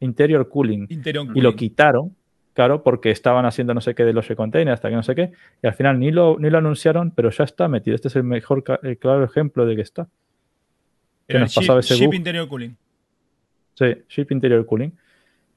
Interior 0.00 0.48
cooling. 0.48 0.86
Interior 0.88 1.24
Y 1.34 1.40
lo 1.40 1.50
cooling. 1.50 1.56
quitaron, 1.56 2.16
claro, 2.54 2.82
porque 2.82 3.10
estaban 3.10 3.44
haciendo 3.44 3.74
no 3.74 3.80
sé 3.80 3.94
qué 3.94 4.04
del 4.04 4.16
Ocean 4.18 4.36
Container 4.36 4.72
hasta 4.74 4.88
que 4.88 4.96
no 4.96 5.02
sé 5.02 5.14
qué. 5.14 5.32
Y 5.62 5.66
al 5.66 5.74
final 5.74 5.98
ni 5.98 6.10
lo, 6.10 6.38
ni 6.38 6.50
lo 6.50 6.58
anunciaron, 6.58 7.10
pero 7.12 7.30
ya 7.30 7.44
está 7.44 7.68
metido. 7.68 7.94
Este 7.94 8.08
es 8.08 8.16
el 8.16 8.24
mejor, 8.24 8.64
el 8.82 8.98
claro 8.98 9.24
ejemplo 9.24 9.66
de 9.66 9.76
que 9.76 9.82
está. 9.82 10.04
que 11.26 11.34
Era 11.36 11.40
nos 11.40 11.50
ship, 11.52 11.60
pasaba 11.60 11.80
ese 11.80 11.94
ship 11.96 12.12
interior 12.14 12.48
cooling. 12.48 12.76
Sí, 13.74 13.86
Ship 14.08 14.26
Interior 14.30 14.66
Cooling. 14.66 14.92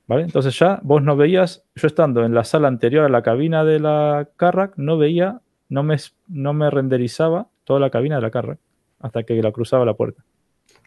¿Vale? 0.08 0.24
Entonces 0.24 0.58
ya 0.60 0.80
vos 0.84 1.02
no 1.02 1.16
veías, 1.16 1.66
yo 1.76 1.88
estando 1.88 2.24
en 2.26 2.34
la 2.34 2.44
sala 2.44 2.68
anterior 2.68 3.06
a 3.06 3.10
la 3.10 3.22
cabina 3.24 3.64
de 3.66 3.80
la 3.80 4.30
Carrack, 4.38 4.74
no 4.78 4.98
veía, 4.98 5.40
no 5.74 5.82
me, 5.84 5.98
no 6.28 6.54
me 6.54 6.70
renderizaba 6.70 7.48
toda 7.64 7.80
la 7.80 7.90
cabina 7.90 8.16
de 8.18 8.22
la 8.22 8.30
Carrack 8.32 8.60
hasta 9.00 9.24
que 9.24 9.42
la 9.42 9.52
cruzaba 9.52 9.86
la 9.86 9.96
puerta. 9.96 10.24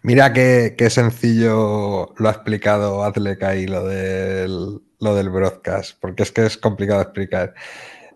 Mira 0.02 0.32
qué, 0.32 0.74
qué 0.78 0.88
sencillo 0.90 2.14
lo 2.16 2.28
ha 2.28 2.32
explicado 2.32 3.02
Azlek 3.02 3.42
ahí, 3.42 3.66
lo 3.66 3.84
del, 3.84 4.80
lo 5.00 5.14
del 5.16 5.30
broadcast, 5.30 5.98
porque 6.00 6.22
es 6.22 6.30
que 6.30 6.46
es 6.46 6.56
complicado 6.56 7.00
explicar. 7.02 7.54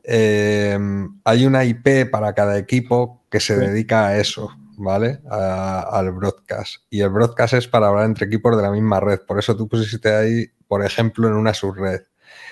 Eh, 0.05 0.79
hay 1.25 1.47
una 1.47 1.65
IP 1.65 2.07
para 2.11 2.33
cada 2.35 2.57
equipo 2.59 3.25
que 3.31 3.41
se 3.41 3.55
Sí. 3.55 3.61
dedica 3.61 4.07
a 4.07 4.19
eso, 4.19 4.51
¿vale? 4.79 5.21
A- 5.31 5.89
al 5.99 6.13
broadcast. 6.13 6.83
Y 6.91 7.01
el 7.01 7.11
broadcast 7.11 7.55
es 7.55 7.67
para 7.69 7.89
hablar 7.89 8.05
entre 8.07 8.27
equipos 8.27 8.57
de 8.57 8.63
la 8.63 8.71
misma 8.71 9.01
red. 9.01 9.21
Por 9.27 9.39
eso 9.39 9.57
tú 9.57 9.69
pusiste 9.69 10.15
ahí, 10.15 10.47
por 10.69 10.85
ejemplo, 10.85 11.29
en 11.29 11.35
una 11.35 11.53
subred. 11.53 12.03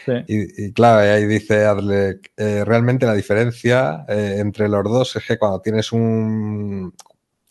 Sí, 0.09 0.25
Y, 0.27 0.67
y 0.67 0.73
claro, 0.73 1.01
ahí 1.01 1.27
dice 1.27 1.65
Adlek, 1.65 2.33
eh, 2.37 2.65
realmente 2.65 3.07
la 3.07 3.15
diferencia 3.15 4.05
eh, 4.09 4.37
entre 4.39 4.69
los 4.69 4.85
dos 4.85 5.17
es 5.17 5.27
que 5.27 5.39
cuando 5.39 5.61
tienes 5.61 5.93
un... 5.93 6.95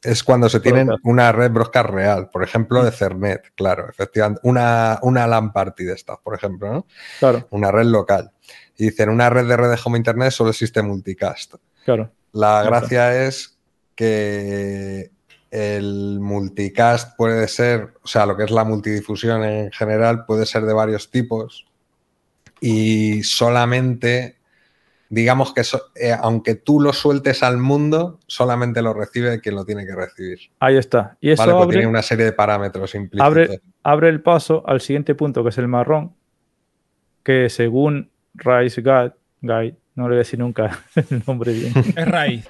Es 0.02 0.24
cuando 0.24 0.48
se 0.48 0.60
tienen 0.60 0.90
una 1.03 1.32
red 1.32 1.52
broadcast 1.52 1.90
real, 1.90 2.30
por 2.30 2.44
ejemplo, 2.44 2.84
de 2.84 2.92
Cernet, 2.92 3.52
claro, 3.56 3.90
efectivamente. 3.90 4.40
Una, 4.44 5.00
una 5.02 5.27
LAN 5.27 5.52
party 5.52 5.84
de 5.86 5.94
estas, 5.94 6.19
por 6.19 6.36
ejemplo, 6.36 6.72
¿no? 6.72 6.86
claro, 7.19 7.48
Una 7.50 7.72
red 7.72 7.86
local. 7.86 8.32
Y 8.77 8.86
dicen, 8.86 9.10
una 9.10 9.30
red 9.30 9.48
de 9.48 9.58
red 9.58 9.69
de 9.72 9.80
home 9.84 9.98
internet 9.98 10.32
solo 10.32 10.52
existe 10.52 10.82
multicast. 10.82 11.56
claro. 11.84 12.11
La 12.32 12.61
gracia 12.61 13.26
es 13.26 13.58
que 13.95 15.11
el 15.50 16.19
multicast 16.19 17.18
puede 17.18 17.48
ser, 17.48 17.94
o 18.03 18.08
sea, 18.08 18.26
lo 18.26 18.38
que 18.38 18.44
es 18.44 18.52
la 18.52 18.64
multidifusión 18.64 19.44
en 19.44 19.72
general 19.72 20.26
puede 20.26 20.45
ser 20.45 20.64
de 20.66 20.74
varios 20.74 21.10
tipos 21.10 21.66
y 22.61 23.24
solamente, 23.24 24.38
digamos 25.10 25.53
que 25.53 25.64
so- 25.64 25.92
eh, 25.95 26.11
aunque 26.19 26.56
tú 26.56 26.80
lo 26.82 26.94
sueltes 26.94 27.44
al 27.44 27.58
mundo, 27.58 28.19
solamente 28.27 28.82
lo 28.82 28.94
recibe 28.94 29.40
quien 29.42 29.56
lo 29.56 29.66
tiene 29.66 29.86
que 29.86 29.95
recibir. 29.95 30.40
Ahí 30.60 30.77
está. 30.77 31.18
Y 31.22 31.32
eso 31.32 31.42
Vale, 31.44 31.53
pues 31.53 31.64
abre, 31.64 31.77
tiene 31.77 31.88
una 31.90 32.02
serie 32.02 32.26
de 32.26 32.34
parámetros 32.34 32.94
implícitos. 32.95 33.27
abre, 33.27 33.61
abre 33.84 34.10
el 34.10 34.22
paso 34.22 34.64
al 34.68 34.82
siguiente 34.82 35.16
punto, 35.16 35.44
que 35.44 35.50
es 35.50 35.58
el 35.58 35.68
marrón, 35.68 36.14
que 37.24 37.50
según 37.50 38.10
RiseGuard 38.36 39.14
Guide. 39.42 39.76
No 39.95 40.03
le 40.03 40.10
voy 40.10 40.16
a 40.16 40.19
decir 40.19 40.40
nunca 40.40 40.84
el 40.95 41.24
nombre 41.26 41.52
bien. 41.53 41.74
Es 41.95 42.08
Rai. 42.08 42.44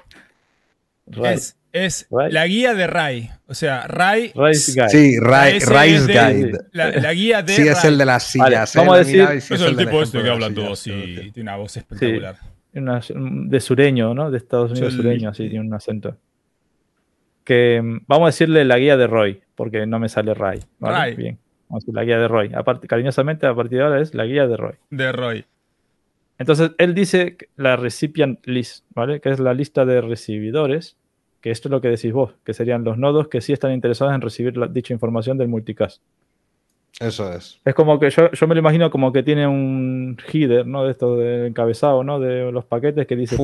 Rai. 1.06 1.38
Es, 1.72 2.08
la 2.30 2.46
guía 2.46 2.74
de 2.74 2.86
Rai. 2.86 3.30
O 3.46 3.54
sea, 3.54 3.86
Rai. 3.86 4.32
Rice 4.34 4.72
Guide. 4.72 4.88
Sí, 4.88 5.16
ese 5.16 5.70
Rice 5.70 6.06
de- 6.06 6.12
Guide. 6.12 6.58
La, 6.72 6.90
la 6.92 7.12
guía 7.12 7.42
de 7.42 7.52
Sí, 7.52 7.68
es 7.68 7.84
el 7.84 7.98
de 7.98 8.04
las 8.06 8.22
sillas. 8.24 8.44
Vale, 8.44 8.56
¿eh? 8.56 8.68
vamos 8.76 8.94
a 8.94 8.98
decir- 8.98 9.26
sí 9.40 9.54
Es 9.54 9.60
es 9.60 9.60
el 9.62 9.76
tipo 9.76 10.02
este 10.02 10.18
que 10.18 10.24
de 10.24 10.30
habla 10.30 10.52
todo 10.52 10.72
así. 10.72 10.90
sí. 10.90 11.30
Tiene 11.32 11.50
una 11.50 11.56
voz 11.56 11.76
espectacular. 11.76 12.36
Una- 12.74 13.00
de 13.14 13.60
sureño, 13.60 14.14
¿no? 14.14 14.30
De 14.30 14.38
Estados 14.38 14.70
Unidos 14.72 14.94
sureño, 14.94 15.30
así, 15.30 15.48
tiene 15.48 15.66
un 15.66 15.74
acento. 15.74 16.16
Que 17.44 17.80
mm, 17.82 18.00
vamos 18.06 18.26
a 18.26 18.28
decirle 18.28 18.64
la 18.64 18.78
guía 18.78 18.96
de 18.96 19.06
Roy, 19.06 19.40
porque 19.54 19.86
no 19.86 19.98
me 19.98 20.08
sale 20.08 20.34
Ray. 20.34 20.60
¿vale? 20.78 20.96
Ray. 20.96 21.14
Bien. 21.14 21.38
Vamos 21.68 21.82
a 21.82 21.84
decir 21.84 21.94
la 21.94 22.04
guía 22.04 22.18
de 22.18 22.28
Roy. 22.28 22.50
Cariñosamente, 22.86 23.46
a 23.46 23.54
partir 23.54 23.78
de 23.78 23.84
ahora 23.84 24.00
es 24.00 24.14
la 24.14 24.24
guía 24.24 24.46
de 24.46 24.56
Roy. 24.56 24.74
De 24.90 25.12
Roy. 25.12 25.44
Entonces, 26.38 26.70
él 26.78 26.94
dice 26.94 27.36
la 27.56 27.76
recipient 27.76 28.38
list, 28.46 28.84
¿vale? 28.94 29.20
Que 29.20 29.30
es 29.30 29.40
la 29.40 29.54
lista 29.54 29.84
de 29.84 30.00
recibidores, 30.00 30.96
que 31.40 31.50
esto 31.50 31.68
es 31.68 31.70
lo 31.72 31.80
que 31.80 31.88
decís 31.88 32.12
vos, 32.12 32.34
que 32.44 32.54
serían 32.54 32.84
los 32.84 32.98
nodos 32.98 33.28
que 33.28 33.40
sí 33.40 33.52
están 33.52 33.72
interesados 33.72 34.14
en 34.14 34.20
recibir 34.22 34.56
la- 34.56 34.66
dicha 34.68 34.92
información 34.94 35.38
del 35.38 35.48
multicast. 35.48 36.02
Eso 37.00 37.32
es. 37.32 37.60
Es 37.64 37.74
como 37.76 38.00
que 38.00 38.10
yo, 38.10 38.28
yo 38.32 38.46
me 38.48 38.54
lo 38.56 38.58
imagino 38.60 38.90
como 38.90 39.12
que 39.12 39.22
tiene 39.22 39.46
un 39.46 40.16
header, 40.32 40.66
¿no? 40.66 40.84
De 40.84 40.90
esto 40.90 41.16
de 41.16 41.46
encabezado, 41.46 42.02
¿no? 42.02 42.18
De 42.18 42.50
los 42.50 42.64
paquetes 42.64 43.06
que 43.06 43.14
dice, 43.14 43.36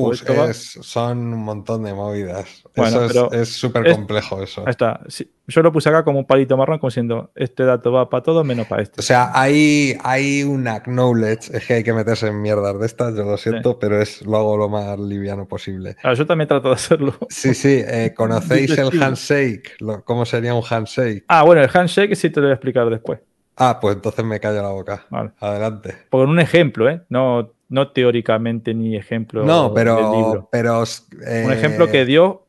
es- 0.49 0.77
son 0.81 1.33
un 1.33 1.39
montón 1.45 1.83
de 1.83 1.93
movidas. 1.93 2.63
Bueno, 2.75 3.05
eso 3.05 3.31
es- 3.31 3.49
súper 3.55 3.87
es- 3.87 3.95
complejo 3.95 4.43
eso. 4.43 4.61
Ahí 4.65 4.71
está. 4.71 4.99
Sí, 5.07 5.31
yo 5.47 5.61
lo 5.61 5.71
puse 5.71 5.87
acá 5.87 6.03
como 6.03 6.19
un 6.19 6.25
palito 6.25 6.57
marrón, 6.57 6.79
como 6.79 6.89
diciendo, 6.89 7.31
este 7.33 7.63
dato 7.63 7.93
va 7.93 8.09
para 8.09 8.23
todo 8.23 8.43
menos 8.43 8.67
para 8.67 8.81
este. 8.83 8.99
O 8.99 9.03
sea, 9.03 9.31
hay, 9.33 9.95
hay 10.03 10.43
un 10.43 10.67
acknowledge, 10.67 11.55
es 11.55 11.65
que 11.65 11.75
hay 11.75 11.83
que 11.83 11.93
meterse 11.93 12.27
en 12.27 12.41
mierdas 12.41 12.77
de 12.77 12.85
estas, 12.85 13.15
yo 13.15 13.23
lo 13.23 13.37
siento, 13.37 13.79
pero 13.79 14.01
es 14.01 14.21
lo 14.25 14.35
hago 14.35 14.57
lo 14.57 14.67
más 14.67 14.99
liviano 14.99 15.47
posible. 15.47 15.95
Claro, 16.01 16.15
yo 16.17 16.25
también 16.25 16.49
trato 16.49 16.67
de 16.67 16.75
hacerlo. 16.75 17.15
Sí, 17.29 17.53
sí, 17.53 17.81
eh, 17.87 18.13
¿conocéis 18.17 18.77
el 18.77 19.01
handshake? 19.01 19.77
¿Cómo 20.03 20.25
sería 20.25 20.53
un 20.53 20.63
handshake? 20.69 21.23
Ah, 21.29 21.43
bueno, 21.43 21.61
el 21.61 21.69
handshake 21.73 22.15
sí 22.15 22.29
te 22.29 22.41
lo 22.41 22.47
voy 22.47 22.51
a 22.51 22.55
explicar 22.55 22.89
después. 22.89 23.19
Ah, 23.57 23.79
pues 23.81 23.95
entonces 23.95 24.25
me 24.25 24.39
callo 24.39 24.61
la 24.61 24.69
boca. 24.69 25.05
Vale. 25.09 25.31
Adelante. 25.39 25.95
Por 26.09 26.27
un 26.27 26.39
ejemplo, 26.39 26.89
¿eh? 26.89 27.01
No, 27.09 27.51
no 27.69 27.91
teóricamente 27.91 28.73
ni 28.73 28.95
ejemplo 28.95 29.43
No, 29.45 29.65
del 29.65 29.73
pero, 29.73 29.95
libro. 30.13 30.49
pero 30.51 30.79
Un 30.79 30.85
eh, 31.27 31.53
ejemplo 31.53 31.89
que 31.89 32.05
dio 32.05 32.45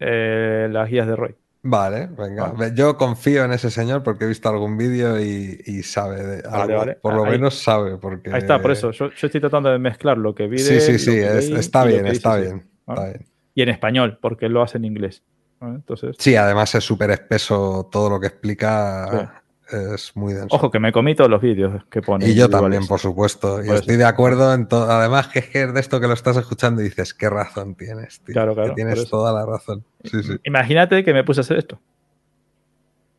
eh, 0.00 0.68
las 0.70 0.88
guías 0.88 1.06
de 1.06 1.16
Roy. 1.16 1.34
Vale, 1.64 2.08
venga. 2.18 2.48
Vale. 2.48 2.72
Yo 2.74 2.96
confío 2.96 3.44
en 3.44 3.52
ese 3.52 3.70
señor 3.70 4.02
porque 4.02 4.24
he 4.24 4.28
visto 4.28 4.48
algún 4.48 4.76
vídeo 4.76 5.20
y, 5.20 5.60
y 5.64 5.82
sabe 5.84 6.20
de 6.24 6.42
Vale, 6.42 6.62
algo. 6.62 6.78
vale. 6.78 6.94
Por 6.96 7.14
lo 7.14 7.24
Ahí- 7.24 7.30
menos 7.32 7.62
sabe, 7.62 7.96
porque. 7.98 8.30
Ahí 8.32 8.38
está, 8.38 8.60
por 8.60 8.72
eso. 8.72 8.90
Yo, 8.90 9.10
yo 9.10 9.26
estoy 9.28 9.40
tratando 9.40 9.70
de 9.70 9.78
mezclar 9.78 10.18
lo 10.18 10.34
que 10.34 10.48
vi 10.48 10.56
de 10.60 10.62
Sí, 10.64 10.80
sí, 10.80 10.98
sí, 10.98 11.16
es- 11.18 11.50
está 11.50 11.84
bien, 11.84 12.06
está 12.08 12.36
dice, 12.36 12.48
bien. 12.48 12.68
Vale. 12.84 13.00
está 13.02 13.18
bien. 13.18 13.26
Y 13.54 13.62
en 13.62 13.68
español, 13.68 14.18
porque 14.20 14.46
él 14.46 14.52
lo 14.54 14.62
hace 14.62 14.78
en 14.78 14.86
inglés. 14.86 15.22
Entonces, 15.60 16.16
Sí, 16.18 16.34
además 16.34 16.74
es 16.74 16.82
súper 16.82 17.10
espeso 17.12 17.88
todo 17.92 18.10
lo 18.10 18.18
que 18.18 18.26
explica. 18.26 19.41
Es 19.72 20.12
muy 20.14 20.34
denso. 20.34 20.54
ojo, 20.54 20.70
que 20.70 20.78
me 20.78 20.92
comí 20.92 21.14
todos 21.14 21.30
los 21.30 21.40
vídeos 21.40 21.84
que 21.90 22.02
pone. 22.02 22.28
y 22.28 22.34
yo 22.34 22.48
también, 22.48 22.86
por 22.86 22.98
supuesto. 23.00 23.62
Y 23.62 23.66
Por 23.66 23.76
estoy 23.76 23.96
de 23.96 24.04
acuerdo 24.04 24.52
en 24.54 24.68
todo. 24.68 24.90
Además, 24.90 25.28
que 25.28 25.38
es 25.52 25.72
de 25.74 25.80
esto 25.80 26.00
que 26.00 26.06
lo 26.06 26.14
estás 26.14 26.36
escuchando 26.36 26.80
y 26.82 26.84
dices, 26.84 27.14
qué 27.14 27.28
razón 27.30 27.74
tienes, 27.74 28.20
tío. 28.20 28.32
Claro, 28.34 28.54
claro, 28.54 28.70
que 28.70 28.74
tienes 28.74 29.08
toda 29.08 29.32
la 29.32 29.46
razón. 29.46 29.84
Sí, 30.04 30.22
sí. 30.22 30.32
Imagínate 30.44 31.02
que 31.04 31.12
me 31.12 31.24
puse 31.24 31.40
a 31.40 31.42
hacer 31.42 31.58
esto. 31.58 31.80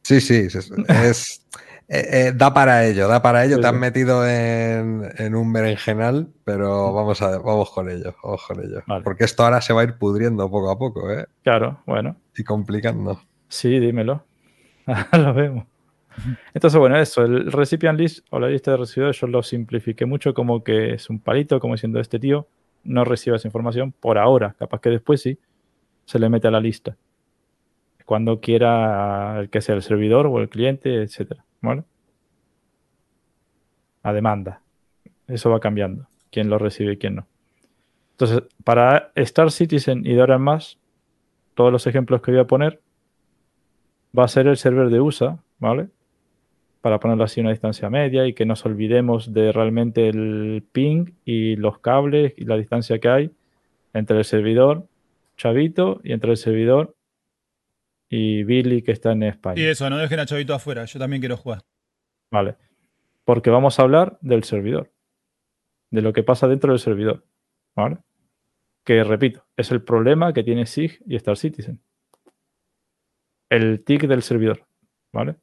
Sí, 0.04 0.22
sí, 0.22 0.36
es, 0.48 0.56
es- 0.88 1.40
eh, 1.90 2.28
eh, 2.28 2.32
da 2.34 2.54
para 2.54 2.86
ello, 2.86 3.08
da 3.10 3.22
para 3.22 3.44
ello. 3.44 3.56
Sí, 3.58 3.62
Te 3.62 3.68
has 3.68 3.74
metido 3.74 4.26
en, 4.28 5.04
en 5.18 5.36
un 5.36 5.52
berenjenal, 5.52 6.30
pero 6.46 6.94
vamos 6.94 7.22
a 7.22 7.38
vamos 7.40 7.72
con 7.72 7.90
ello, 7.90 8.16
vamos 8.24 8.42
con 8.48 8.60
ello. 8.62 8.82
Vale. 8.88 9.04
Porque 9.04 9.26
esto 9.26 9.44
ahora 9.44 9.60
se 9.62 9.74
va 9.74 9.82
a 9.82 9.84
ir 9.84 9.98
pudriendo 9.98 10.50
poco 10.50 10.72
a 10.72 10.78
poco, 10.80 11.12
¿eh? 11.12 11.26
Claro, 11.44 11.82
bueno. 11.86 12.16
Y 12.38 12.44
complicando. 12.46 13.22
Sí, 13.50 13.80
dímelo. 13.80 14.24
Ahora 14.88 15.18
lo 15.18 15.34
vemos. 15.34 15.66
Entonces, 16.54 16.80
bueno, 16.80 16.98
eso, 16.98 17.24
el 17.24 17.52
recipient 17.52 18.00
list 18.00 18.26
o 18.30 18.40
la 18.40 18.48
lista 18.48 18.72
de 18.72 18.78
recibidores, 18.78 19.20
yo 19.20 19.28
lo 19.28 19.44
simplifiqué 19.44 20.06
mucho 20.06 20.34
como 20.34 20.64
que 20.64 20.94
es 20.94 21.10
un 21.10 21.20
palito, 21.20 21.60
como 21.60 21.74
diciendo 21.74 22.00
este 22.00 22.20
tío 22.20 22.48
no 22.84 23.06
recibe 23.06 23.38
esa 23.38 23.48
información 23.48 23.94
por 23.94 24.18
ahora, 24.18 24.56
capaz 24.60 24.82
que 24.82 24.90
después 24.90 25.22
sí 25.22 25.40
se 26.06 26.20
le 26.20 26.30
mete 26.30 26.48
a 26.48 26.52
la 26.52 26.60
lista. 26.60 26.98
Cuando 28.06 28.42
quiera 28.42 29.40
el 29.40 29.50
que 29.50 29.62
sea 29.62 29.76
el 29.76 29.82
servidor 29.82 30.28
o 30.28 30.40
el 30.40 30.50
cliente, 30.50 31.02
etcétera, 31.02 31.46
¿vale? 31.62 31.84
A 34.04 34.12
demanda. 34.12 34.62
Eso 35.28 35.50
va 35.50 35.62
cambiando, 35.62 36.08
quién 36.30 36.50
lo 36.50 36.58
recibe 36.58 36.94
y 36.94 36.98
quién 36.98 37.16
no. 37.16 37.28
Entonces, 38.12 38.44
para 38.64 39.12
Star 39.16 39.52
Citizen 39.52 40.06
y 40.06 40.14
de 40.14 40.20
ahora 40.20 40.36
en 40.36 40.42
más, 40.42 40.78
todos 41.54 41.72
los 41.72 41.88
ejemplos 41.88 42.22
que 42.22 42.32
voy 42.32 42.42
a 42.42 42.48
poner 42.48 42.82
va 44.18 44.26
a 44.26 44.28
ser 44.28 44.48
el 44.48 44.58
server 44.58 44.90
de 44.90 45.00
USA, 45.00 45.40
¿vale? 45.60 45.88
Para 46.84 47.00
ponerlo 47.00 47.24
así 47.24 47.40
una 47.40 47.52
distancia 47.52 47.90
media 47.90 48.28
y 48.28 48.34
que 48.34 48.46
nos 48.46 48.66
olvidemos 48.66 49.32
de 49.32 49.54
realmente 49.54 50.10
el 50.10 50.66
ping 50.74 51.14
y 51.24 51.56
los 51.56 51.80
cables 51.80 52.34
y 52.36 52.44
la 52.44 52.58
distancia 52.58 53.00
que 53.00 53.08
hay 53.08 53.32
entre 53.94 54.18
el 54.18 54.26
servidor 54.26 54.90
Chavito 55.38 56.02
y 56.04 56.12
entre 56.12 56.32
el 56.32 56.38
servidor 56.38 56.98
y 58.10 58.44
Billy 58.44 58.82
que 58.82 58.92
está 58.92 59.14
en 59.14 59.24
España. 59.24 59.62
Y 59.62 59.66
eso, 59.66 59.90
no 59.90 59.98
dejen 59.98 60.20
a 60.20 60.26
Chavito 60.26 60.54
afuera. 60.54 60.84
Yo 60.84 61.00
también 61.00 61.22
quiero 61.22 61.38
jugar. 61.38 61.64
Vale. 62.30 62.58
Porque 63.24 63.50
vamos 63.50 63.80
a 63.80 63.84
hablar 63.84 64.18
del 64.20 64.44
servidor. 64.44 64.92
De 65.90 66.02
lo 66.02 66.12
que 66.12 66.22
pasa 66.24 66.50
dentro 66.50 66.74
del 66.74 66.80
servidor. 66.80 67.26
¿Vale? 67.78 68.00
Que 68.84 69.06
repito, 69.06 69.46
es 69.56 69.72
el 69.72 69.84
problema 69.84 70.34
que 70.34 70.44
tiene 70.44 70.66
SIG 70.66 71.02
y 71.08 71.16
Star 71.16 71.38
Citizen. 71.38 71.82
El 73.50 73.86
tick 73.86 74.06
del 74.06 74.22
servidor. 74.22 74.66
¿Vale? 75.14 75.38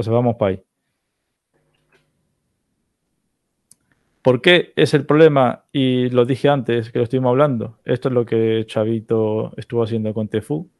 Entonces 0.00 0.14
vamos 0.14 0.36
para 0.36 0.52
ahí. 0.52 0.62
¿Por 4.22 4.40
qué 4.40 4.72
es 4.74 4.94
el 4.94 5.04
problema? 5.04 5.66
Y 5.72 6.08
lo 6.08 6.24
dije 6.24 6.48
antes 6.48 6.90
que 6.90 7.00
lo 7.00 7.04
estuvimos 7.04 7.28
hablando. 7.28 7.76
Esto 7.84 8.08
es 8.08 8.14
lo 8.14 8.24
que 8.24 8.64
Chavito 8.66 9.52
estuvo 9.58 9.82
haciendo 9.82 10.14
con 10.14 10.28
Tefu 10.28 10.70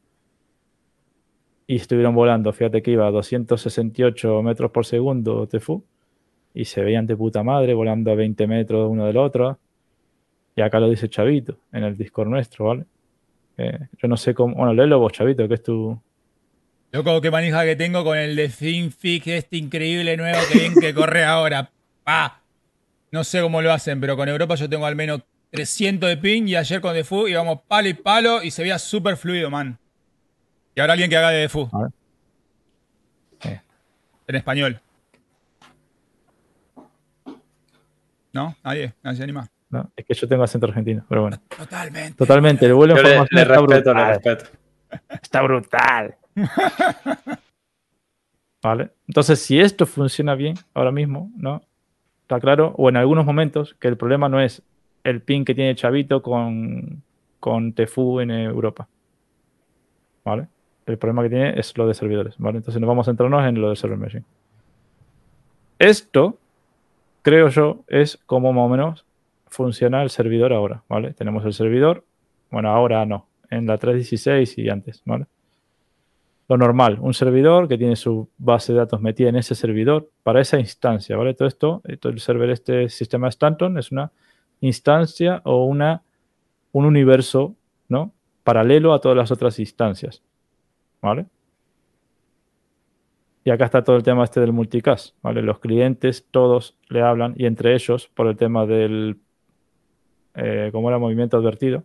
y 1.67 1.77
estuvieron 1.77 2.15
volando. 2.15 2.51
Fíjate 2.51 2.81
que 2.81 2.93
iba 2.93 3.07
a 3.07 3.11
268 3.11 4.43
metros 4.43 4.71
por 4.71 4.87
segundo 4.87 5.47
Tefu 5.47 5.85
y 6.55 6.65
se 6.65 6.83
veían 6.83 7.07
de 7.07 7.15
puta 7.15 7.43
madre 7.43 7.75
volando 7.75 8.11
a 8.13 8.15
20 8.15 8.47
metros 8.47 8.91
uno 8.91 9.05
del 9.05 9.19
otro. 9.19 9.59
Y 10.57 10.63
acá 10.63 10.81
lo 10.81 10.89
dice 10.89 11.11
Chavito 11.11 11.59
en 11.73 11.85
el 11.85 11.95
Discord 11.95 12.29
nuestro, 12.29 12.65
¿vale? 12.65 12.87
Eh, 13.59 13.81
yo 13.99 14.09
no 14.09 14.17
sé 14.17 14.33
cómo. 14.33 14.55
Bueno, 14.55 14.73
léelo 14.73 14.99
vos, 14.99 15.13
Chavito, 15.13 15.47
que 15.47 15.55
es 15.55 15.63
tu. 15.63 16.01
Loco, 16.93 17.21
qué 17.21 17.31
manija 17.31 17.65
que 17.65 17.77
tengo 17.77 18.03
con 18.03 18.19
el 18.19 18.35
de 18.35 18.49
ThinFix, 18.49 19.27
este 19.29 19.57
increíble 19.57 20.17
nuevo 20.17 20.39
que 20.51 20.59
ven 20.59 20.75
que 20.75 20.93
corre 20.93 21.25
ahora. 21.25 21.71
Pa. 22.03 22.41
No 23.13 23.23
sé 23.23 23.41
cómo 23.41 23.63
lo 23.63 23.73
hacen, 23.73 24.01
pero 24.01 24.17
con 24.17 24.29
Europa 24.29 24.57
yo 24.57 24.69
tengo 24.69 24.87
al 24.87 24.97
menos 24.97 25.21
300 25.51 26.09
de 26.09 26.17
ping 26.17 26.47
y 26.49 26.57
ayer 26.57 26.81
con 26.81 26.95
Defu 26.95 27.29
íbamos 27.29 27.61
palo 27.67 27.89
y 27.89 27.95
palo 27.95 28.43
y 28.43 28.51
se 28.51 28.63
veía 28.63 28.79
súper 28.79 29.17
fluido, 29.17 29.51
man. 29.51 29.79
Y 30.75 30.81
ahora 30.81 30.95
alguien 30.95 31.11
que 31.11 31.17
haga 31.17 31.31
de 31.31 31.41
Defu. 31.43 31.69
A 31.73 31.83
ver. 31.83 31.91
Eh. 33.45 33.61
En 34.27 34.35
español. 34.37 34.81
¿No? 38.33 38.57
Nadie, 38.65 38.95
nadie 39.03 39.17
se 39.17 39.23
anima. 39.25 39.49
¿no? 39.71 39.91
Es 39.97 40.05
que 40.07 40.15
yo 40.15 40.29
tengo 40.29 40.43
acento 40.43 40.67
argentino, 40.67 41.05
pero 41.09 41.23
bueno. 41.23 41.41
Totalmente. 41.57 42.15
Totalmente, 42.17 42.67
el 42.67 42.75
vuelo 42.75 42.97
Yo 42.97 43.03
le, 43.03 43.09
información 43.11 43.37
le 43.37 43.43
está 43.43 43.55
respeto, 43.61 43.95
le 43.95 44.01
brutal. 44.03 44.09
respeto. 44.09 44.59
Está 45.23 45.43
brutal. 45.43 46.17
¿Vale? 48.63 48.91
Entonces, 49.09 49.41
si 49.41 49.59
esto 49.59 49.87
funciona 49.87 50.35
bien 50.35 50.55
ahora 50.75 50.93
mismo, 50.93 51.31
¿no? 51.37 51.63
Está 52.23 52.39
claro, 52.41 52.75
o 52.77 52.89
en 52.89 52.97
algunos 52.97 53.25
momentos, 53.25 53.75
que 53.75 53.89
el 53.89 53.97
problema 53.97 54.29
no 54.29 54.41
es 54.41 54.63
el 55.05 55.23
ping 55.23 55.45
que 55.45 55.55
tiene 55.55 55.75
Chavito 55.75 56.23
con, 56.23 57.03
con 57.41 57.73
Tefu 57.73 58.21
en 58.21 58.31
Europa. 58.31 58.89
¿Vale? 60.25 60.49
El 60.87 60.99
problema 60.99 61.23
que 61.23 61.31
tiene 61.31 61.59
es 61.59 61.77
lo 61.77 61.87
de 61.87 61.95
servidores, 61.95 62.35
¿vale? 62.39 62.59
Entonces 62.59 62.81
nos 62.81 62.89
vamos 62.89 63.09
a 63.09 63.11
centrarnos 63.11 63.45
en 63.47 63.61
lo 63.61 63.71
de 63.71 63.77
server 63.77 63.99
machine. 63.99 64.25
Esto, 65.79 66.39
creo 67.23 67.49
yo, 67.49 67.85
es 67.89 68.19
como 68.27 68.53
más 68.53 68.65
o 68.65 68.69
menos 68.69 69.07
funciona 69.47 70.03
el 70.03 70.11
servidor 70.11 70.53
ahora, 70.53 70.83
¿vale? 70.89 71.13
Tenemos 71.15 71.45
el 71.45 71.53
servidor, 71.53 72.05
bueno, 72.51 72.71
ahora 72.71 73.05
no, 73.07 73.27
en 73.51 73.67
la 73.67 73.79
3.16 73.79 74.63
y 74.63 74.69
antes, 74.69 75.03
¿vale? 75.05 75.27
Lo 76.51 76.59
normal, 76.59 76.99
un 77.01 77.15
servidor 77.15 77.69
que 77.69 77.79
tiene 77.79 77.95
su 77.95 78.29
base 78.37 78.73
de 78.73 78.81
datos 78.81 79.01
metida 79.01 79.29
en 79.29 79.37
ese 79.37 79.55
servidor 79.55 80.11
para 80.25 80.41
esa 80.41 80.59
instancia, 80.59 81.17
¿vale? 81.17 81.33
Todo 81.33 81.47
esto, 81.47 81.81
eh, 81.85 81.97
todo 81.97 82.13
el 82.13 82.19
server, 82.19 82.51
este 82.51 82.89
sistema 82.89 83.29
Stanton 83.29 83.79
es 83.79 83.93
una 83.93 84.11
instancia 84.61 85.43
o 85.45 85.65
una, 85.65 86.03
un 86.73 86.87
universo, 86.87 87.55
¿no? 87.89 88.13
Paralelo 88.43 88.95
a 88.95 89.01
todas 89.01 89.17
las 89.17 89.31
otras 89.31 89.61
instancias, 89.61 90.25
¿vale? 91.01 91.27
Y 93.45 93.51
acá 93.51 93.67
está 93.67 93.85
todo 93.85 93.95
el 93.95 94.03
tema 94.03 94.25
este 94.25 94.41
del 94.41 94.53
multicast, 94.53 95.15
¿vale? 95.23 95.43
Los 95.43 95.61
clientes 95.61 96.27
todos 96.33 96.77
le 96.89 97.01
hablan 97.01 97.33
y 97.37 97.47
entre 97.47 97.75
ellos, 97.75 98.11
por 98.13 98.27
el 98.27 98.37
tema 98.37 98.67
del 98.67 99.21
eh, 100.35 100.71
como 100.73 100.89
era 100.89 100.99
movimiento 100.99 101.37
advertido, 101.37 101.85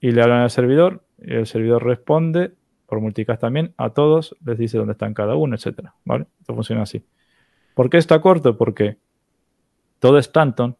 y 0.00 0.12
le 0.12 0.22
hablan 0.22 0.40
al 0.40 0.50
servidor, 0.50 1.02
y 1.18 1.34
el 1.34 1.46
servidor 1.46 1.84
responde 1.84 2.54
por 2.90 3.00
multicast 3.00 3.40
también 3.40 3.72
a 3.76 3.90
todos, 3.90 4.36
les 4.44 4.58
dice 4.58 4.76
dónde 4.76 4.92
están 4.92 5.14
cada 5.14 5.36
uno, 5.36 5.54
etcétera, 5.54 5.94
¿vale? 6.04 6.26
Esto 6.40 6.54
funciona 6.54 6.82
así. 6.82 7.06
¿Por 7.74 7.88
qué 7.88 7.98
está 7.98 8.20
corto? 8.20 8.58
Porque 8.58 8.98
todo 10.00 10.18
Stanton 10.18 10.76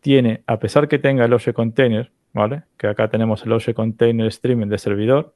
tiene, 0.00 0.44
a 0.46 0.60
pesar 0.60 0.86
que 0.86 1.00
tenga 1.00 1.24
el 1.24 1.32
OSH 1.32 1.52
container, 1.52 2.12
¿vale? 2.32 2.62
Que 2.76 2.86
acá 2.86 3.08
tenemos 3.08 3.44
el 3.44 3.52
OSH 3.52 3.74
container 3.74 4.28
streaming 4.28 4.68
de 4.68 4.78
servidor, 4.78 5.34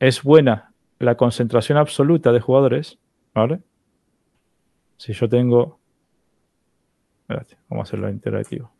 es 0.00 0.24
buena 0.24 0.72
la 0.98 1.16
concentración 1.16 1.78
absoluta 1.78 2.32
de 2.32 2.40
jugadores, 2.40 2.98
¿vale? 3.32 3.60
Si 4.96 5.12
yo 5.12 5.28
tengo... 5.28 5.78
Espérate, 7.20 7.56
vamos 7.68 7.86
a 7.86 7.88
hacerlo 7.88 8.10
interactivo. 8.10 8.72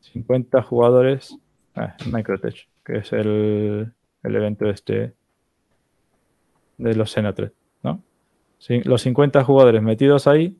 50 0.00 0.62
jugadores... 0.62 1.36
Ah, 1.74 1.94
Microtech, 2.10 2.68
que 2.82 2.98
es 2.98 3.12
el, 3.12 3.92
el 4.26 4.36
evento 4.36 4.68
este 4.68 5.14
de 6.78 6.94
los 6.94 7.12
Xenotred, 7.12 7.52
¿no? 7.82 8.02
Los 8.84 9.02
50 9.02 9.44
jugadores 9.44 9.82
metidos 9.82 10.26
ahí 10.26 10.56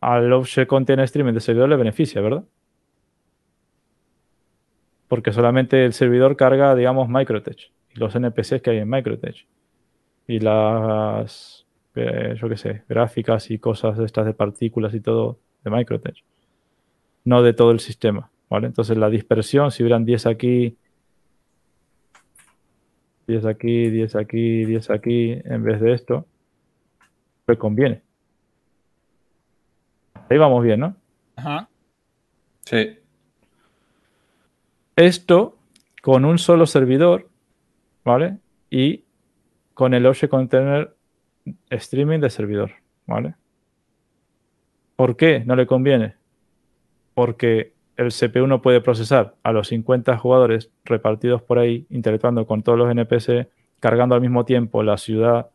al 0.00 0.32
Object 0.32 0.68
Content 0.68 1.00
Streaming 1.00 1.34
de 1.34 1.40
servidor 1.40 1.68
le 1.68 1.76
beneficia, 1.76 2.20
¿verdad? 2.20 2.44
Porque 5.08 5.32
solamente 5.32 5.84
el 5.84 5.92
servidor 5.92 6.36
carga, 6.36 6.74
digamos, 6.74 7.08
Microtech 7.08 7.72
y 7.94 7.98
los 7.98 8.14
NPCs 8.14 8.62
que 8.62 8.70
hay 8.70 8.78
en 8.78 8.88
Microtech. 8.88 9.46
Y 10.26 10.38
las, 10.38 11.66
eh, 11.96 12.36
yo 12.40 12.48
qué 12.48 12.56
sé, 12.56 12.84
gráficas 12.88 13.50
y 13.50 13.58
cosas 13.58 13.98
de 13.98 14.04
estas 14.04 14.26
de 14.26 14.34
partículas 14.34 14.94
y 14.94 15.00
todo 15.00 15.38
de 15.64 15.70
Microtech. 15.70 16.24
No 17.24 17.42
de 17.42 17.52
todo 17.52 17.72
el 17.72 17.80
sistema, 17.80 18.30
¿vale? 18.48 18.68
Entonces 18.68 18.96
la 18.96 19.10
dispersión, 19.10 19.70
si 19.70 19.82
hubieran 19.82 20.04
10 20.04 20.26
aquí, 20.26 20.76
10 23.30 23.46
aquí, 23.46 23.90
10 23.90 24.16
aquí, 24.16 24.64
10 24.64 24.90
aquí, 24.90 25.40
en 25.44 25.62
vez 25.62 25.80
de 25.80 25.92
esto, 25.92 26.26
pues 27.46 27.58
conviene. 27.58 28.02
Ahí 30.28 30.36
vamos 30.36 30.62
bien, 30.64 30.80
¿no? 30.80 30.96
Ajá. 31.36 31.68
Sí. 32.62 32.98
Esto 34.96 35.56
con 36.02 36.24
un 36.24 36.38
solo 36.38 36.66
servidor, 36.66 37.28
¿vale? 38.04 38.38
Y 38.68 39.04
con 39.74 39.94
el 39.94 40.06
OSH 40.06 40.28
Container 40.28 40.94
Streaming 41.70 42.18
de 42.18 42.30
servidor, 42.30 42.72
¿vale? 43.06 43.34
¿Por 44.96 45.16
qué 45.16 45.44
no 45.46 45.56
le 45.56 45.66
conviene? 45.66 46.16
Porque 47.14 47.72
el 48.00 48.12
CPU 48.12 48.46
no 48.46 48.62
puede 48.62 48.80
procesar 48.80 49.34
a 49.42 49.52
los 49.52 49.68
50 49.68 50.16
jugadores 50.16 50.70
repartidos 50.86 51.42
por 51.42 51.58
ahí, 51.58 51.84
interactuando 51.90 52.46
con 52.46 52.62
todos 52.62 52.78
los 52.78 52.90
NPC, 52.90 53.48
cargando 53.78 54.14
al 54.14 54.22
mismo 54.22 54.46
tiempo 54.46 54.82
la 54.82 54.96
ciudad 54.96 55.50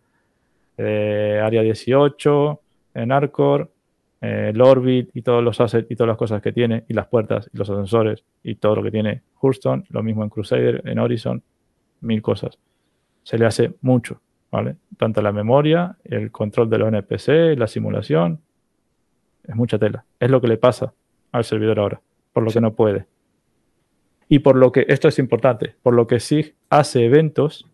de 0.77 1.39
Área 1.43 1.63
18, 1.63 2.61
en 2.93 3.11
Arcor, 3.11 3.71
eh, 4.21 4.51
el 4.53 4.61
Orbit 4.61 5.09
y 5.15 5.23
todos 5.23 5.43
los 5.43 5.59
assets 5.59 5.89
y 5.89 5.95
todas 5.95 6.09
las 6.09 6.17
cosas 6.17 6.39
que 6.43 6.51
tiene, 6.51 6.85
y 6.87 6.93
las 6.93 7.07
puertas 7.07 7.49
y 7.51 7.57
los 7.57 7.67
ascensores 7.67 8.23
y 8.43 8.53
todo 8.53 8.75
lo 8.75 8.83
que 8.83 8.91
tiene 8.91 9.23
Hurston, 9.41 9.85
lo 9.89 10.03
mismo 10.03 10.21
en 10.21 10.29
Crusader, 10.29 10.83
en 10.85 10.99
Horizon, 10.99 11.41
mil 12.01 12.21
cosas. 12.21 12.59
Se 13.23 13.39
le 13.39 13.47
hace 13.47 13.73
mucho, 13.81 14.21
¿vale? 14.51 14.75
Tanto 14.99 15.19
la 15.23 15.31
memoria, 15.31 15.97
el 16.03 16.31
control 16.31 16.69
de 16.69 16.77
los 16.77 16.89
NPC, 16.89 17.57
la 17.57 17.65
simulación, 17.65 18.39
es 19.47 19.55
mucha 19.55 19.79
tela. 19.79 20.05
Es 20.19 20.29
lo 20.29 20.39
que 20.39 20.47
le 20.47 20.57
pasa 20.57 20.93
al 21.31 21.43
servidor 21.43 21.79
ahora, 21.79 22.01
por 22.35 22.43
lo 22.43 22.51
que 22.51 22.59
no 22.59 22.75
puede. 22.75 23.07
Y 24.27 24.39
por 24.39 24.57
lo 24.57 24.73
que, 24.73 24.85
esto 24.89 25.07
es 25.07 25.19
importante, 25.19 25.77
por 25.81 25.93
lo 25.93 26.05
que 26.05 26.19
SIG 26.19 26.53
hace 26.69 27.05
eventos 27.05 27.65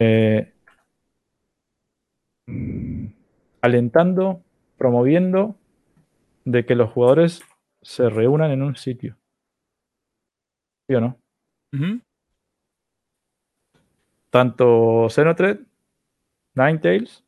eh, 0.00 0.52
alentando 3.60 4.42
promoviendo 4.76 5.54
de 6.44 6.66
que 6.66 6.74
los 6.74 6.90
jugadores 6.90 7.42
se 7.80 8.10
reúnan 8.10 8.50
en 8.50 8.62
un 8.62 8.74
sitio. 8.74 9.16
¿Sí 10.88 10.96
o 10.96 11.00
no? 11.00 11.16
Ujú. 11.74 12.00
Tanto 14.30 15.08
Xenotred, 15.10 15.60
Ninetales 16.56 17.24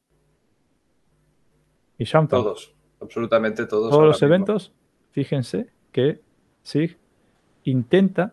y 1.98 2.04
Shampoo. 2.04 2.42
Todos. 2.42 2.74
Absolutamente 3.00 3.64
todos. 3.66 3.92
Todos 3.92 4.04
los 4.04 4.16
mismo. 4.20 4.34
eventos, 4.34 4.74
fíjense 5.24 5.68
que 5.92 6.20
SIG 6.62 6.96
intenta, 7.64 8.32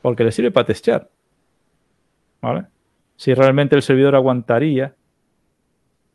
porque 0.00 0.24
le 0.24 0.32
sirve 0.32 0.50
para 0.50 0.66
testear. 0.66 1.10
¿Vale? 2.40 2.66
Si 3.16 3.34
realmente 3.34 3.76
el 3.76 3.82
servidor 3.82 4.14
aguantaría 4.14 4.94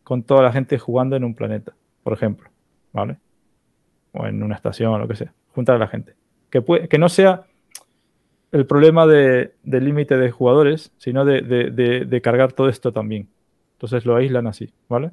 con 0.03 0.23
toda 0.23 0.41
la 0.43 0.51
gente 0.51 0.77
jugando 0.79 1.15
en 1.15 1.23
un 1.23 1.35
planeta, 1.35 1.73
por 2.03 2.13
ejemplo. 2.13 2.49
¿Vale? 2.93 3.17
O 4.13 4.25
en 4.25 4.41
una 4.41 4.55
estación 4.55 4.91
o 4.93 4.97
lo 4.99 5.07
que 5.07 5.15
sea. 5.15 5.33
Juntar 5.53 5.75
a 5.75 5.79
la 5.79 5.87
gente. 5.87 6.15
Que, 6.49 6.97
no 6.97 7.09
sea 7.09 7.45
el 8.51 8.65
problema 8.65 9.05
de, 9.05 9.53
del 9.63 9.85
límite 9.85 10.17
de 10.17 10.31
jugadores, 10.31 10.91
sino 10.97 11.25
de, 11.25 11.41
de- 11.41 11.69
de- 11.69 12.05
de 12.05 12.21
cargar 12.21 12.53
todo 12.53 12.69
esto 12.69 12.91
también. 12.91 13.27
Entonces 13.73 14.05
lo 14.05 14.15
aíslan 14.15 14.47
así, 14.47 14.73
¿vale? 14.87 15.11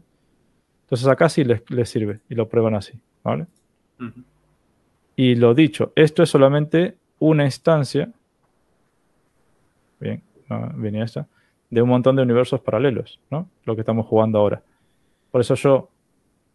Entonces 0.84 1.06
acá 1.08 1.28
sí 1.28 1.44
les, 1.44 1.62
sirve 1.90 2.20
y 2.28 2.34
lo 2.34 2.48
prueban 2.48 2.74
así, 2.74 2.98
¿vale? 3.22 3.46
Y 5.16 5.34
lo 5.34 5.54
dicho, 5.54 5.92
esto 5.96 6.22
es 6.22 6.28
solamente 6.28 6.98
una 7.18 7.44
instancia, 7.46 8.12
bien, 9.98 10.22
venía 10.74 11.04
esta, 11.04 11.26
de 11.70 11.82
un 11.82 11.88
montón 11.88 12.16
de 12.16 12.22
universos 12.22 12.60
paralelos, 12.60 13.18
¿no? 13.30 13.48
Lo 13.64 13.74
que 13.74 13.80
estamos 13.80 14.06
jugando 14.06 14.38
ahora. 14.38 14.62
Por 15.30 15.40
eso 15.40 15.54
yo, 15.54 15.88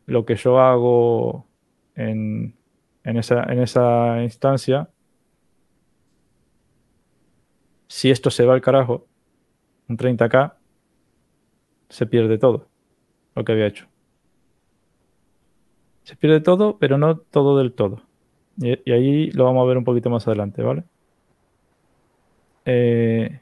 lo 0.05 0.25
que 0.25 0.35
yo 0.35 0.59
hago 0.59 1.47
en, 1.95 2.53
en 3.03 3.17
esa, 3.17 3.43
en 3.51 3.61
esa 3.61 4.21
instancia, 4.21 4.89
si 7.87 8.11
esto 8.11 8.29
se 8.29 8.45
va 8.45 8.53
al 8.53 8.61
carajo, 8.61 9.07
un 9.89 9.97
30k, 9.97 10.53
se 11.89 12.05
pierde 12.05 12.37
todo 12.37 12.67
lo 13.35 13.43
que 13.43 13.51
había 13.51 13.67
hecho. 13.67 13.87
Se 16.03 16.15
pierde 16.15 16.41
todo, 16.41 16.77
pero 16.77 16.97
no 16.97 17.17
todo 17.17 17.57
del 17.57 17.73
todo. 17.73 18.03
Y, 18.57 18.91
ahí 18.91 19.31
lo 19.31 19.45
vamos 19.45 19.63
a 19.63 19.67
ver 19.67 19.77
un 19.77 19.83
poquito 19.83 20.09
más 20.09 20.27
adelante, 20.27 20.61
¿vale? 20.61 20.83
Eh, 22.65 23.39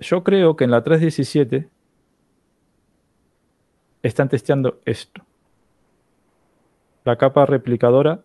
yo 0.00 0.24
creo 0.24 0.56
que 0.56 0.64
en 0.64 0.70
la 0.70 0.82
3.17 0.84 1.68
están 4.02 4.28
testeando 4.28 4.80
esto. 4.84 5.22
La 7.04 7.16
capa 7.16 7.46
replicadora 7.46 8.22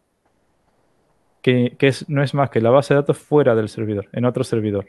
que, 1.42 1.76
que 1.78 1.88
es, 1.88 2.10
no 2.10 2.24
es 2.24 2.34
más 2.34 2.50
que 2.50 2.62
la 2.62 2.70
base 2.70 2.94
de 2.94 3.02
datos 3.02 3.18
fuera 3.18 3.56
del 3.56 3.70
servidor, 3.70 4.08
en 4.12 4.26
otro 4.26 4.44
servidor. 4.44 4.88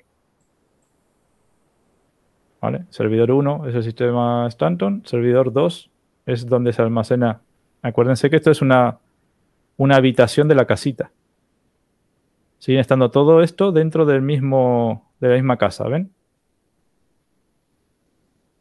¿Vale? 2.61 2.85
Servidor 2.91 3.33
1 3.33 3.67
es 3.69 3.75
el 3.75 3.83
sistema 3.83 4.47
Stanton, 4.49 5.03
servidor 5.05 5.53
2 5.53 5.91
es 6.27 6.47
donde 6.47 6.73
se 6.73 6.83
almacena. 6.83 7.41
Acuérdense 7.83 8.31
que 8.31 8.37
esto 8.37 8.51
es 8.51 8.63
una, 8.63 8.99
una 9.77 9.97
habitación 9.97 10.49
de 10.49 10.55
la 10.55 10.67
casita. 10.67 11.11
Sigue 12.59 12.79
estando 12.79 13.11
todo 13.11 13.43
esto 13.43 13.73
dentro 13.73 14.07
del 14.07 14.23
mismo, 14.23 15.11
de 15.21 15.29
la 15.29 15.35
misma 15.35 15.57
casa, 15.57 15.89
¿ven? 15.89 16.13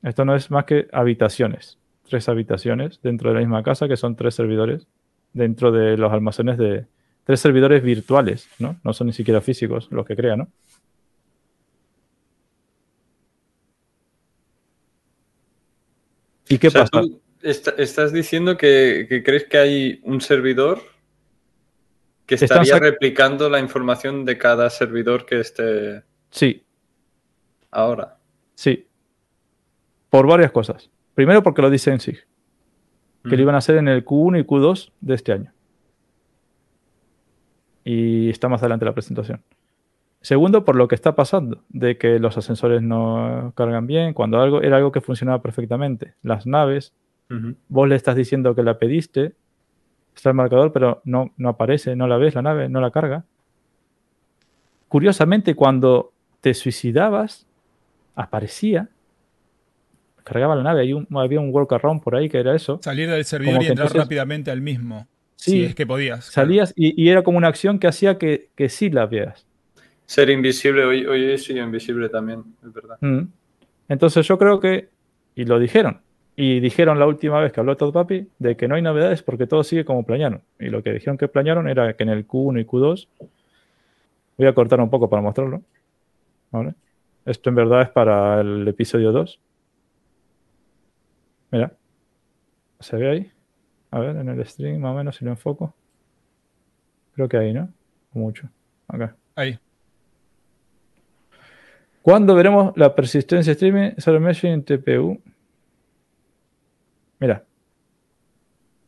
Esto 0.01 0.25
no 0.25 0.35
es 0.35 0.49
más 0.49 0.65
que 0.65 0.87
habitaciones. 0.91 1.77
Tres 2.09 2.27
habitaciones 2.27 2.99
dentro 3.03 3.29
de 3.29 3.35
la 3.35 3.41
misma 3.41 3.61
casa, 3.61 3.87
que 3.87 3.95
son 3.95 4.15
tres 4.15 4.33
servidores 4.33 4.87
dentro 5.33 5.71
de 5.71 5.97
los 5.97 6.11
almacenes 6.11 6.57
de. 6.57 6.87
Tres 7.23 7.39
servidores 7.39 7.83
virtuales, 7.83 8.49
¿no? 8.57 8.77
No 8.83 8.93
son 8.93 9.07
ni 9.07 9.13
siquiera 9.13 9.39
físicos 9.41 9.87
los 9.91 10.07
que 10.07 10.15
crean, 10.15 10.39
¿no? 10.39 10.47
¿Y 16.49 16.57
qué 16.57 16.67
O 16.67 16.71
sea, 16.71 16.81
pasa? 16.85 17.01
tú 17.01 17.21
est- 17.43 17.77
estás 17.79 18.11
diciendo 18.13 18.57
que, 18.57 19.05
que 19.09 19.23
crees 19.23 19.45
que 19.45 19.57
hay 19.57 19.99
un 20.03 20.21
servidor 20.21 20.81
que 22.25 22.35
estaría 22.35 22.79
replicando 22.79 23.49
la 23.49 23.59
información 23.59 24.23
de 24.25 24.37
cada 24.37 24.69
servidor 24.69 25.25
que 25.25 25.39
esté 25.41 26.03
Sí, 26.29 26.63
ahora. 27.71 28.17
sí. 28.55 28.87
Por 30.09 30.27
varias 30.27 30.51
cosas. 30.51 30.89
Primero 31.13 31.41
porque 31.43 31.61
lo 31.61 31.69
dice 31.69 31.91
en 31.91 31.99
SIG, 31.99 32.25
que 33.29 33.35
lo 33.35 33.41
iban 33.41 33.55
a 33.55 33.59
hacer 33.59 33.77
en 33.77 33.87
el 33.87 34.03
Q1 34.05 34.39
y 34.39 34.43
Q2 34.43 34.91
de 35.01 35.13
este 35.13 35.31
año. 35.33 35.53
Y 37.83 38.29
está 38.29 38.47
más 38.49 38.61
adelante 38.61 38.85
la 38.85 38.93
presentación. 38.93 39.41
Segundo, 40.21 40.63
por 40.65 40.75
lo 40.75 40.87
que 40.87 40.95
está 40.95 41.15
pasando, 41.15 41.63
de 41.69 41.97
que 41.97 42.19
los 42.19 42.37
ascensores 42.37 42.81
no 42.81 43.53
cargan 43.55 43.87
bien, 43.87 44.13
cuando 44.13 44.39
algo 44.39 44.61
era 44.61 44.77
algo 44.77 44.91
que 44.91 45.01
funcionaba 45.01 45.41
perfectamente. 45.41 46.13
Las 46.21 46.45
naves 46.45 46.93
Vos 47.69 47.87
le 47.87 47.95
estás 47.95 48.15
diciendo 48.15 48.53
que 48.55 48.63
la 48.63 48.77
pediste, 48.77 49.33
está 50.15 50.29
el 50.29 50.35
marcador, 50.35 50.71
pero 50.73 51.01
no, 51.05 51.33
no 51.37 51.49
aparece, 51.49 51.95
no 51.95 52.07
la 52.07 52.17
ves 52.17 52.35
la 52.35 52.41
nave, 52.41 52.67
no 52.69 52.81
la 52.81 52.91
carga. 52.91 53.23
Curiosamente, 54.87 55.55
cuando 55.55 56.11
te 56.41 56.53
suicidabas, 56.53 57.47
aparecía, 58.15 58.89
cargaba 60.23 60.55
la 60.55 60.63
nave, 60.63 60.81
hay 60.81 60.93
un- 60.93 61.07
había 61.15 61.39
un 61.39 61.53
workaround 61.53 62.01
por 62.03 62.15
ahí 62.15 62.27
que 62.29 62.39
era 62.39 62.55
eso. 62.55 62.79
Salir 62.83 63.09
del 63.09 63.23
servidor 63.25 63.55
Como 63.55 63.63
y 63.63 63.67
entrar 63.67 63.87
entonces- 63.87 64.03
rápidamente 64.05 64.51
al 64.51 64.61
mismo. 64.61 65.07
Sí, 65.35 65.51
si 65.51 65.63
es 65.65 65.75
que 65.75 65.87
podías. 65.87 66.29
claro. 66.29 66.47
salías 66.47 66.73
y, 66.75 67.01
y 67.01 67.09
era 67.09 67.23
como 67.23 67.37
una 67.39 67.47
acción 67.47 67.79
que 67.79 67.87
hacía 67.87 68.19
que, 68.19 68.49
que 68.55 68.69
sí 68.69 68.89
la 68.91 69.07
vieras. 69.07 69.47
Ser 70.05 70.29
invisible, 70.29 70.83
hoy, 70.83 71.05
hoy 71.05 71.31
he 71.31 71.37
sido 71.39 71.63
invisible 71.63 72.09
también, 72.09 72.43
es 72.63 72.71
verdad. 72.71 72.97
Mm. 73.01 73.21
Entonces 73.87 74.27
yo 74.27 74.37
creo 74.37 74.59
que, 74.59 74.89
y 75.33 75.45
lo 75.45 75.57
dijeron, 75.57 76.01
y 76.35 76.59
dijeron 76.59 76.97
la 76.97 77.07
última 77.07 77.39
vez 77.39 77.51
que 77.51 77.59
habló 77.59 77.75
Todd 77.77 77.93
Papi 77.93 78.27
de 78.39 78.55
que 78.55 78.67
no 78.67 78.75
hay 78.75 78.81
novedades 78.81 79.21
porque 79.21 79.47
todo 79.47 79.63
sigue 79.63 79.85
como 79.85 80.05
planearon. 80.05 80.41
Y 80.59 80.69
lo 80.69 80.81
que 80.81 80.93
dijeron 80.93 81.17
que 81.17 81.27
planearon 81.27 81.67
era 81.67 81.93
que 81.93 82.03
en 82.03 82.09
el 82.09 82.27
Q1 82.27 82.61
y 82.61 82.65
Q2, 82.65 83.07
voy 84.37 84.47
a 84.47 84.53
cortar 84.53 84.79
un 84.79 84.89
poco 84.89 85.09
para 85.09 85.21
mostrarlo. 85.21 85.61
¿vale? 86.51 86.75
Esto 87.25 87.49
en 87.49 87.55
verdad 87.55 87.81
es 87.83 87.89
para 87.89 88.41
el 88.41 88.67
episodio 88.67 89.11
2. 89.11 89.39
Mira, 91.51 91.73
¿se 92.79 92.95
ve 92.97 93.09
ahí? 93.09 93.31
A 93.91 93.99
ver, 93.99 94.15
en 94.15 94.29
el 94.29 94.45
stream 94.45 94.79
más 94.79 94.93
o 94.93 94.95
menos 94.95 95.15
si 95.15 95.25
lo 95.25 95.31
enfoco. 95.31 95.73
Creo 97.13 97.27
que 97.27 97.37
ahí, 97.37 97.53
¿no? 97.53 97.69
Mucho. 98.13 98.49
Acá. 98.87 99.15
Ahí. 99.35 99.59
¿Cuándo 102.01 102.33
veremos 102.33 102.75
la 102.77 102.95
persistencia 102.95 103.51
streaming 103.51 103.91
sobre 103.97 104.19
meshing 104.19 104.63
TPU? 104.63 105.21
Mira. 107.21 107.43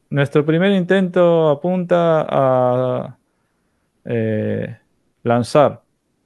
Nuestro 0.09 0.45
primer 0.45 0.71
intento 0.73 1.49
apunta 1.49 2.25
a 2.29 3.17
eh, 4.05 4.77
lanzar 5.23 5.81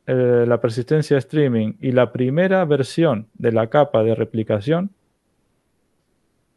eh, 0.08 0.45
la 0.48 0.60
persistencia 0.60 1.18
streaming 1.19 1.74
y 1.80 1.92
la 1.92 2.11
primera 2.11 2.66
versión 2.66 3.27
de 3.36 3.52
la 3.52 3.68
capa 3.68 4.03
de 4.03 4.16
replicación, 4.16 4.90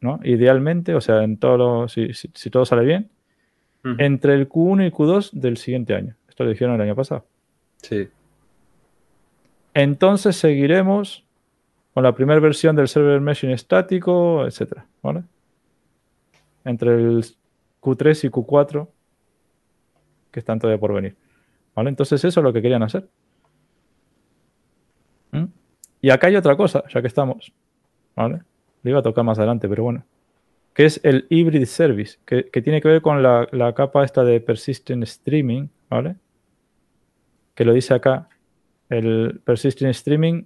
¿no? 0.01 0.19
Idealmente, 0.25 0.95
o 0.95 1.01
sea, 1.01 1.23
en 1.23 1.37
todo 1.37 1.57
lo- 1.59 1.89
si, 1.89 2.15
si- 2.15 2.31
si 2.35 2.49
todo 2.51 2.65
sale 2.65 2.85
bien, 2.85 3.11
entre 3.99 4.35
el 4.35 4.49
Q1 4.49 4.87
y 4.87 4.91
Q2 4.91 5.31
del 5.33 5.57
siguiente 5.57 5.95
año. 5.95 6.15
Esto 6.29 6.45
lo 6.45 6.51
dijeron 6.51 6.75
el 6.77 6.81
año 6.83 6.95
pasado. 6.97 7.25
Sí. 7.83 8.09
Entonces 9.75 10.37
seguiremos 10.37 11.25
con 11.95 12.03
la 12.03 12.15
primera 12.15 12.41
versión 12.41 12.77
del 12.77 12.89
server 12.89 13.20
meshing 13.20 13.51
estático, 13.51 14.45
etcétera, 14.47 14.85
¿vale? 15.03 15.23
Entre 16.65 16.95
el 16.95 17.25
Q3 17.81 18.25
y 18.25 18.31
Q4 18.31 18.89
que 20.31 20.41
están 20.41 20.59
todavía 20.59 20.81
por 20.81 20.95
venir. 20.95 21.17
¿Vale? 21.75 21.91
Entonces 21.91 22.25
eso 22.25 22.41
es 22.41 22.45
lo 22.45 22.53
que 22.53 22.63
querían 22.63 22.83
hacer. 22.83 23.09
¿Mm? 25.33 25.45
Y 26.03 26.11
acá 26.11 26.29
hay 26.29 26.37
otra 26.37 26.57
cosa, 26.57 26.85
ya 26.89 27.01
que 27.01 27.09
estamos. 27.09 27.53
¿Vale? 28.17 28.43
Lo 28.83 28.91
iba 28.91 29.01
a 29.01 29.03
tocar 29.03 29.25
más 29.25 29.39
adelante, 29.39 29.69
pero 29.69 29.85
bueno. 29.85 30.05
Que 30.75 30.85
es 30.85 31.01
el 31.05 31.27
Hybrid 31.29 31.65
Service, 31.67 32.19
que, 32.25 32.49
que 32.51 32.63
tiene 32.63 32.81
que 32.81 32.89
ver 32.89 33.03
con 33.03 33.23
la, 33.23 33.49
la 33.53 33.75
capa 33.75 34.05
esta 34.05 34.25
de 34.25 34.41
Persistent 34.41 35.03
Streaming, 35.03 35.69
¿vale? 35.89 36.17
Que 37.55 37.65
lo 37.65 37.73
dice 37.73 37.95
acá. 37.95 38.29
El 38.89 39.41
Persistent 39.45 39.91
Streaming 39.91 40.45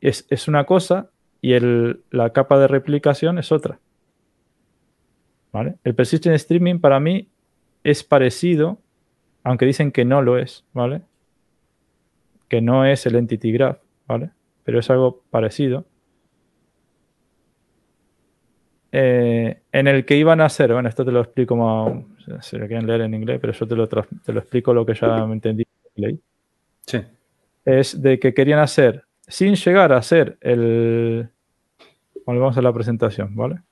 es, 0.00 0.26
es 0.30 0.48
una 0.48 0.64
cosa 0.64 1.10
y 1.40 1.54
el, 1.54 2.02
la 2.10 2.30
capa 2.30 2.58
de 2.58 2.68
replicación 2.68 3.38
es 3.38 3.50
otra. 3.50 3.80
¿Vale? 5.52 5.76
El 5.84 5.94
Persistent 5.94 6.34
Streaming 6.36 6.78
para 6.78 6.98
mí 6.98 7.28
es 7.84 8.02
parecido, 8.02 8.78
aunque 9.44 9.66
dicen 9.66 9.92
que 9.92 10.04
no 10.04 10.22
lo 10.22 10.38
es, 10.38 10.64
¿vale? 10.72 11.02
Que 12.48 12.60
no 12.60 12.84
es 12.86 13.04
el 13.06 13.16
Entity 13.16 13.52
Graph, 13.52 13.78
¿vale? 14.06 14.30
Pero 14.64 14.78
es 14.78 14.88
algo 14.90 15.22
parecido. 15.30 15.84
Eh, 18.94 19.62
en 19.72 19.88
el 19.88 20.04
que 20.04 20.16
iban 20.16 20.40
a 20.42 20.46
hacer, 20.46 20.72
bueno, 20.72 20.88
esto 20.88 21.04
te 21.04 21.12
lo 21.12 21.20
explico 21.20 21.56
más, 21.56 22.44
si 22.44 22.58
lo 22.58 22.66
quieren 22.66 22.86
leer 22.86 23.00
en 23.02 23.14
inglés, 23.14 23.38
pero 23.40 23.52
yo 23.54 23.66
te 23.66 23.74
lo, 23.74 23.88
te 23.88 24.32
lo 24.32 24.40
explico 24.40 24.74
lo 24.74 24.84
que 24.84 24.94
ya 24.94 25.24
me 25.26 25.32
entendí 25.34 25.64
leí 25.94 26.20
Sí. 26.86 27.00
es 27.64 28.00
de 28.02 28.18
que 28.18 28.34
querían 28.34 28.58
hacer, 28.58 29.04
sin 29.26 29.54
llegar 29.54 29.92
a 29.92 29.98
hacer 29.98 30.36
el... 30.40 31.28
Volvemos 32.26 32.56
a 32.58 32.62
la 32.62 32.72
presentación, 32.72 33.34
¿vale? 33.34 33.62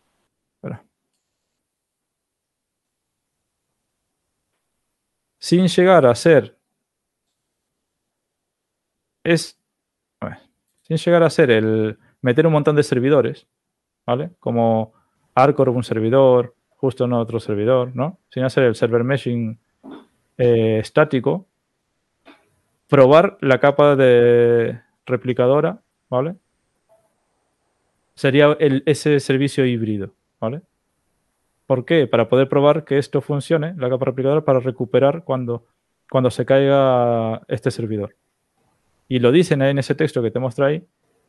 Espera. 0.57 0.85
Sin 5.41 5.67
llegar 5.67 6.07
a 6.07 6.15
ser... 6.15 6.55
Es... 9.25 9.59
sin 10.83 10.97
llegar 10.97 11.23
a 11.25 11.31
ser 11.31 11.51
el... 11.51 11.99
Meter 12.23 12.47
un 12.47 12.53
montón 12.53 12.77
de 12.77 12.83
servidores, 12.83 13.47
¿vale? 14.07 14.31
Como 14.39 14.93
Arcor 15.35 15.71
un 15.71 15.83
servidor, 15.83 16.55
justo 16.77 17.07
no 17.07 17.19
otro 17.19 17.41
servidor, 17.41 17.93
¿no? 17.97 18.19
Sin 18.29 18.45
hacer 18.45 18.65
el 18.65 18.75
server 18.75 19.03
meshing 19.05 19.59
eh, 20.37 20.79
estático, 20.81 21.47
probar 22.89 23.39
la 23.41 23.59
capa 23.59 23.97
de 23.97 24.81
replicadora, 25.07 25.81
¿vale? 26.11 26.37
Sería 28.15 28.55
el- 28.61 28.83
ese 28.85 29.19
servicio 29.19 29.65
híbrido, 29.65 30.13
¿vale? 30.39 30.61
¿Por 31.71 31.85
qué? 31.85 32.09
Para 32.09 32.29
poder 32.29 32.49
probar 32.49 32.83
que 32.85 32.99
esto 32.99 33.21
funcione, 33.21 33.75
la 33.77 33.89
capa 33.89 34.07
replicadora, 34.07 34.41
para 34.41 34.59
recuperar 34.59 35.23
cuando, 35.23 35.67
cuando 36.11 36.29
se 36.29 36.45
caiga 36.45 37.43
este 37.47 37.71
servidor. 37.71 38.17
Y 39.07 39.21
lo 39.21 39.31
dicen 39.31 39.63
en 39.63 39.79
ese 39.79 39.95
texto 39.95 40.21
que 40.21 40.33
te 40.33 40.41
muestro 40.41 40.67
ahí, 40.67 40.85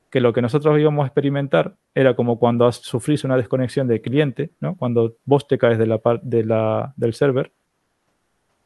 que 0.10 0.20
lo 0.20 0.34
que 0.34 0.42
nosotros 0.42 0.80
íbamos 0.80 1.04
a 1.04 1.06
experimentar 1.06 1.76
era 1.94 2.16
como 2.16 2.40
cuando 2.40 2.72
sufrís 2.72 3.24
una 3.24 3.38
desconexión 3.38 3.88
de 3.88 4.02
cliente, 4.02 4.50
¿no? 4.60 4.76
Cuando 4.78 5.14
vos 5.26 5.48
te 5.48 5.60
caes 5.60 5.78
de 5.78 5.86
la, 5.86 6.02
de 6.24 6.44
la- 6.44 6.92
del 6.96 7.14
server, 7.14 7.52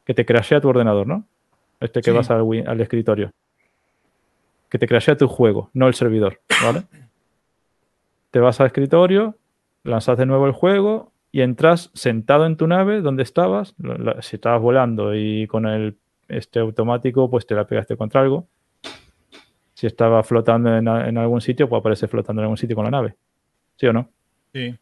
que 0.06 0.14
te 0.14 0.24
crashea 0.24 0.62
tu 0.62 0.70
ordenador, 0.70 1.06
¿no? 1.06 1.26
Este 1.78 2.00
que 2.00 2.10
Sí. 2.10 2.16
vas 2.16 2.30
al 2.30 2.80
escritorio. 2.80 3.32
Que 4.70 4.78
te 4.78 4.88
crashea 4.88 5.14
tu 5.18 5.28
juego, 5.28 5.68
no 5.74 5.88
el 5.88 5.92
servidor, 5.94 6.40
¿vale? 6.64 6.84
te 8.30 8.40
vas 8.40 8.58
al 8.62 8.66
escritorio, 8.68 9.36
lanzas 9.84 10.16
de 10.16 10.24
nuevo 10.24 10.46
el 10.46 10.52
juego 10.52 11.12
y 11.36 11.42
entras 11.42 11.90
sentado 11.92 12.46
en 12.46 12.56
tu 12.56 12.66
nave 12.66 13.02
donde 13.02 13.22
estabas. 13.22 13.74
la- 13.76 14.22
si 14.22 14.36
estabas 14.36 14.62
volando 14.62 15.14
y 15.14 15.46
con 15.46 15.66
el 15.66 15.98
este 16.28 16.60
automático, 16.60 17.28
pues 17.30 17.46
te 17.46 17.54
la 17.54 17.66
pegaste 17.66 17.94
contra 17.94 18.22
algo. 18.22 18.48
Si 19.74 19.86
estaba 19.86 20.22
flotando 20.22 20.74
en, 20.74 20.88
algún 20.88 21.42
sitio, 21.42 21.68
pues 21.68 21.80
aparece 21.80 22.08
flotando 22.08 22.40
en 22.40 22.44
algún 22.44 22.56
sitio 22.56 22.74
con 22.74 22.86
la 22.86 22.90
nave. 22.90 23.16
¿Sí 23.76 23.86
o 23.86 23.92
no? 23.92 24.08
Sí. 24.54 24.74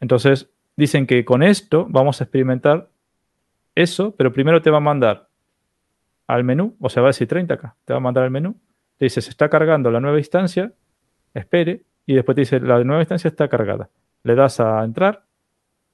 Entonces, 0.00 0.50
dicen 0.76 1.06
que 1.06 1.24
con 1.24 1.42
esto 1.42 1.86
vamos 1.88 2.20
a 2.20 2.24
experimentar 2.24 2.90
eso, 3.74 4.14
pero 4.14 4.34
primero 4.34 4.60
te 4.60 4.68
va 4.68 4.76
a 4.76 4.80
mandar 4.80 5.28
al 6.26 6.44
menú, 6.44 6.76
o 6.78 6.90
sea, 6.90 7.00
va 7.02 7.08
a 7.08 7.16
decir 7.16 7.26
30K, 7.26 7.74
te 7.86 7.94
va 7.94 7.96
a 7.96 8.00
mandar 8.00 8.24
al 8.24 8.30
menú, 8.30 8.60
te 8.98 9.06
dice, 9.06 9.22
se 9.22 9.30
está 9.30 9.48
cargando 9.48 9.90
la 9.90 10.00
nueva 10.00 10.18
instancia, 10.18 10.74
espere, 11.32 11.84
y 12.04 12.16
después 12.16 12.34
te 12.34 12.42
dice, 12.42 12.60
la 12.60 12.84
nueva 12.84 13.00
instancia 13.00 13.28
está 13.28 13.48
cargada. 13.48 13.88
Le 14.24 14.34
das 14.34 14.60
a 14.60 14.84
entrar 14.84 15.24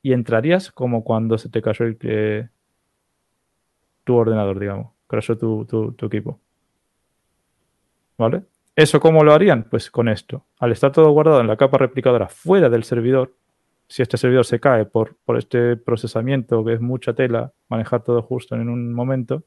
y 0.03 0.13
entrarías 0.13 0.71
como 0.73 1.05
cuando 1.05 1.39
se 1.39 1.49
te 1.49 1.63
cayó 1.63 1.87
tu 4.05 4.15
ordenador, 4.15 4.59
digamos, 4.59 4.93
crashó 5.07 5.37
tu 5.37 5.97
equipo. 6.01 6.41
¿Vale? 8.17 8.45
¿Eso 8.79 9.01
cómo 9.01 9.25
lo 9.25 9.33
harían? 9.33 9.65
Pues 9.65 9.91
con 9.91 10.09
esto. 10.09 10.47
Al 10.61 10.71
estar 10.71 10.93
todo 10.93 11.11
guardado 11.11 11.41
en 11.41 11.49
la 11.49 11.57
capa 11.57 11.79
replicadora 11.79 12.29
fuera 12.29 12.69
del 12.69 12.85
servidor, 12.85 13.35
si 13.89 14.03
este 14.03 14.17
servidor 14.17 14.45
se 14.45 14.61
cae 14.61 14.85
por, 14.85 15.17
por 15.25 15.37
este 15.37 15.77
procesamiento, 15.77 16.65
que 16.65 16.75
es 16.75 16.81
mucha 16.81 17.13
tela, 17.13 17.53
manejar 17.69 18.05
todo 18.05 18.23
justo 18.23 18.55
en 18.55 18.69
un 18.69 18.93
momento, 18.93 19.43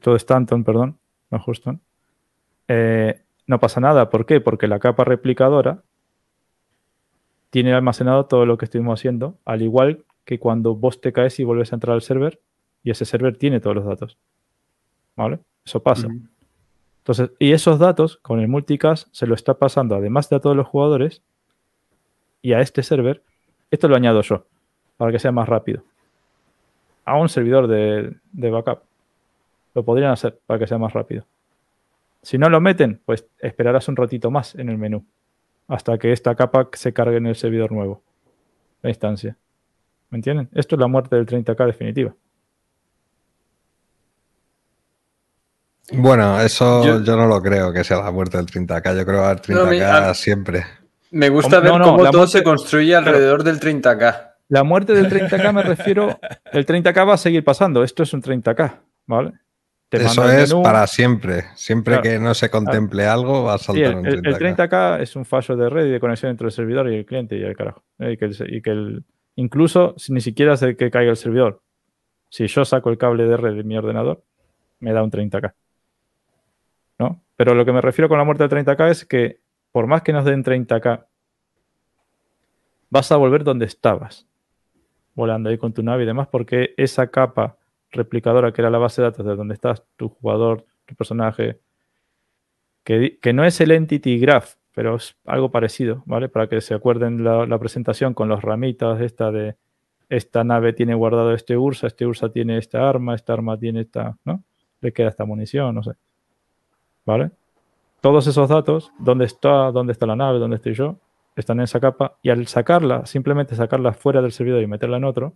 todo 0.00 0.16
Stanton, 0.16 0.64
perdón, 0.64 0.98
no 1.30 1.40
Houston, 1.40 1.78
eh, 2.68 3.22
no 3.50 3.58
pasa 3.58 3.80
nada. 3.80 4.10
¿Por 4.10 4.26
qué? 4.26 4.40
Porque 4.40 4.68
la 4.68 4.78
capa 4.78 5.02
replicadora 5.02 5.82
tiene 7.50 7.72
almacenado 7.72 8.26
todo 8.26 8.46
lo 8.46 8.56
que 8.56 8.64
estuvimos 8.64 9.00
haciendo, 9.00 9.38
al 9.44 9.62
igual 9.62 10.04
que 10.24 10.38
cuando 10.38 10.76
vos 10.76 11.00
te 11.00 11.12
caes 11.12 11.40
y 11.40 11.44
vuelves 11.44 11.72
a 11.72 11.76
entrar 11.76 11.94
al 11.94 12.02
server, 12.02 12.40
y 12.84 12.92
ese 12.92 13.04
server 13.04 13.36
tiene 13.36 13.58
todos 13.58 13.74
los 13.74 13.84
datos. 13.84 14.16
¿Vale? 15.16 15.40
Eso 15.64 15.82
pasa. 15.82 16.06
Entonces, 16.98 17.32
y 17.40 17.50
esos 17.50 17.80
datos 17.80 18.18
con 18.18 18.38
el 18.38 18.46
multicast 18.46 19.08
se 19.10 19.26
lo 19.26 19.34
está 19.34 19.54
pasando, 19.54 19.96
además 19.96 20.30
de 20.30 20.36
a 20.36 20.40
todos 20.40 20.54
los 20.54 20.68
jugadores 20.68 21.20
y 22.42 22.52
a 22.52 22.60
este 22.60 22.84
server, 22.84 23.24
esto 23.72 23.88
lo 23.88 23.96
añado 23.96 24.22
yo, 24.22 24.46
para 24.96 25.10
que 25.10 25.18
sea 25.18 25.32
más 25.32 25.48
rápido. 25.48 25.82
A 27.04 27.16
un 27.16 27.28
servidor 27.28 27.66
de, 27.66 28.14
de 28.30 28.50
backup. 28.50 28.82
Lo 29.74 29.84
podrían 29.84 30.12
hacer 30.12 30.38
para 30.46 30.60
que 30.60 30.68
sea 30.68 30.78
más 30.78 30.92
rápido. 30.92 31.24
Si 32.22 32.36
no 32.38 32.48
lo 32.50 32.60
meten, 32.60 33.00
pues 33.04 33.24
esperarás 33.38 33.88
un 33.88 33.96
ratito 33.96 34.30
más 34.30 34.54
en 34.54 34.68
el 34.68 34.78
menú. 34.78 35.04
hasta 35.68 35.96
que 35.98 36.10
esta 36.12 36.34
capa 36.34 36.68
se 36.72 36.92
cargue 36.92 37.18
en 37.18 37.26
el 37.26 37.36
servidor 37.36 37.70
nuevo, 37.70 38.02
la 38.82 38.90
instancia. 38.90 39.36
¿Me 40.10 40.18
entienden? 40.18 40.48
Esto 40.52 40.74
es 40.74 40.80
la 40.80 40.88
muerte 40.88 41.14
del 41.14 41.26
30K 41.26 41.64
definitiva. 41.64 42.12
Bueno, 45.92 46.40
eso 46.40 46.84
Yo- 46.84 47.02
yo, 47.02 47.16
no 47.16 47.26
lo 47.26 47.40
creo 47.42 47.72
que 47.72 47.84
sea 47.84 47.98
la 48.02 48.10
muerte 48.10 48.36
del 48.36 48.46
30K. 48.46 48.94
Yo 48.96 49.04
creo 49.04 49.16
que 49.18 49.20
va 49.20 49.26
a 49.26 49.30
haber 49.30 49.40
30K 49.42 49.64
No, 49.64 49.70
mi- 49.70 49.80
a- 49.80 50.14
siempre. 50.14 50.64
Me 51.12 51.28
gusta 51.28 51.58
ver 51.60 51.72
no, 51.72 51.84
cómo 51.84 51.96
todo 52.04 52.18
muerte- 52.18 52.38
se 52.38 52.44
construye 52.44 52.94
alrededor 52.94 53.42
del 53.42 53.58
30k. 53.58 54.34
La 54.48 54.62
muerte 54.64 54.92
del 54.94 55.08
30K 55.08 55.52
me 55.52 55.62
refiero, 55.62 56.18
el 56.52 56.66
30K 56.66 57.04
va 57.06 57.14
a 57.14 57.18
seguir 57.18 57.44
pasando, 57.44 57.82
esto 57.82 58.02
es 58.04 58.12
un 58.12 58.22
30K, 58.22 58.80
¿vale? 59.06 59.32
Te 59.90 59.98
Eso 60.04 60.24
es 60.30 60.50
menú. 60.50 60.62
para 60.62 60.86
siempre. 60.86 61.44
Siempre 61.56 61.94
Claro. 61.94 62.02
que 62.02 62.18
no 62.20 62.32
se 62.32 62.48
contemple 62.48 63.06
algo, 63.06 63.42
va 63.42 63.54
a 63.54 63.58
saltar 63.58 63.84
el, 63.84 63.94
un 63.96 64.06
el- 64.06 64.14
el 64.24 64.36
30K. 64.36 64.38
30K 64.38 65.00
es 65.02 65.16
un 65.16 65.24
fallo 65.24 65.56
de 65.56 65.68
red 65.68 65.86
y 65.86 65.90
de 65.90 66.00
conexión 66.00 66.30
entre 66.30 66.46
el 66.46 66.52
servidor 66.52 66.88
y 66.90 66.96
el 66.96 67.04
cliente 67.04 67.36
y 67.36 67.42
el 67.42 67.56
carajo. 67.56 67.82
¿eh? 67.98 68.12
Y 68.12 68.16
que, 68.16 68.24
el- 68.26 68.54
y 68.54 68.62
que 68.62 68.70
el- 68.70 69.04
incluso 69.34 69.94
si 69.98 70.12
ni 70.12 70.20
siquiera 70.20 70.52
hace 70.52 70.76
que 70.76 70.90
caiga 70.92 71.10
el 71.10 71.16
servidor. 71.16 71.60
Si 72.28 72.46
yo 72.46 72.64
saco 72.64 72.88
el 72.90 72.98
cable 72.98 73.24
de 73.26 73.36
red 73.36 73.56
de 73.56 73.64
mi 73.64 73.76
ordenador, 73.76 74.22
me 74.78 74.92
da 74.92 75.02
un 75.02 75.10
30K. 75.10 75.54
¿No? 77.00 77.20
Pero 77.36 77.54
lo 77.54 77.64
que 77.64 77.72
me 77.72 77.80
refiero 77.80 78.08
con 78.08 78.18
la 78.18 78.24
muerte 78.24 78.44
del 78.46 78.50
30K 78.64 78.90
es 78.90 79.04
que 79.04 79.40
por 79.72 79.86
más 79.88 80.02
que 80.02 80.12
nos 80.12 80.24
den 80.24 80.44
30K, 80.44 81.06
vas 82.90 83.10
a 83.12 83.16
volver 83.16 83.44
donde 83.44 83.66
estabas, 83.66 84.26
volando 85.14 85.48
ahí 85.48 85.58
con 85.58 85.72
tu 85.72 85.82
nave 85.82 86.02
y 86.04 86.06
demás, 86.06 86.28
porque 86.28 86.74
esa 86.76 87.08
capa 87.08 87.56
replicadora 87.90 88.52
que 88.52 88.62
era 88.62 88.70
la 88.70 88.78
base 88.78 89.02
de 89.02 89.08
datos 89.08 89.26
de 89.26 89.36
donde 89.36 89.54
estás, 89.54 89.84
tu 89.96 90.08
jugador, 90.08 90.64
tu 90.86 90.94
personaje, 90.94 91.60
que, 92.84 93.18
que 93.20 93.32
no 93.32 93.44
es 93.44 93.60
el 93.60 93.72
Entity 93.72 94.18
Graph, 94.18 94.54
pero 94.74 94.96
es 94.96 95.16
algo 95.24 95.50
parecido, 95.50 96.02
¿vale? 96.06 96.28
Para 96.28 96.48
que 96.48 96.60
se 96.60 96.74
acuerden 96.74 97.24
la, 97.24 97.46
la 97.46 97.58
presentación 97.58 98.14
con 98.14 98.28
las 98.28 98.42
ramitas 98.42 99.00
esta 99.00 99.30
de 99.30 99.56
esta 100.08 100.42
nave 100.42 100.72
tiene 100.72 100.94
guardado 100.94 101.32
este 101.32 101.56
Ursa, 101.56 101.86
este 101.86 102.04
Ursa 102.04 102.30
tiene 102.30 102.58
esta 102.58 102.88
arma, 102.88 103.14
esta 103.14 103.32
arma 103.32 103.56
tiene 103.56 103.82
esta, 103.82 104.16
¿no? 104.24 104.42
Le 104.80 104.92
queda 104.92 105.08
esta 105.08 105.24
munición, 105.24 105.74
no 105.74 105.82
sé. 105.82 105.92
¿Vale? 107.06 107.30
Todos 108.00 108.26
esos 108.26 108.48
datos, 108.48 108.92
dónde 108.98 109.24
está, 109.24 109.70
dónde 109.70 109.92
está 109.92 110.06
la 110.06 110.16
nave, 110.16 110.38
dónde 110.38 110.56
estoy 110.56 110.74
yo, 110.74 110.96
están 111.36 111.58
en 111.58 111.64
esa 111.64 111.80
capa 111.80 112.16
y 112.22 112.30
al 112.30 112.46
sacarla, 112.46 113.06
simplemente 113.06 113.54
sacarla 113.54 113.92
fuera 113.92 114.20
del 114.20 114.32
servidor 114.32 114.62
y 114.62 114.66
meterla 114.66 114.96
en 114.96 115.04
otro, 115.04 115.34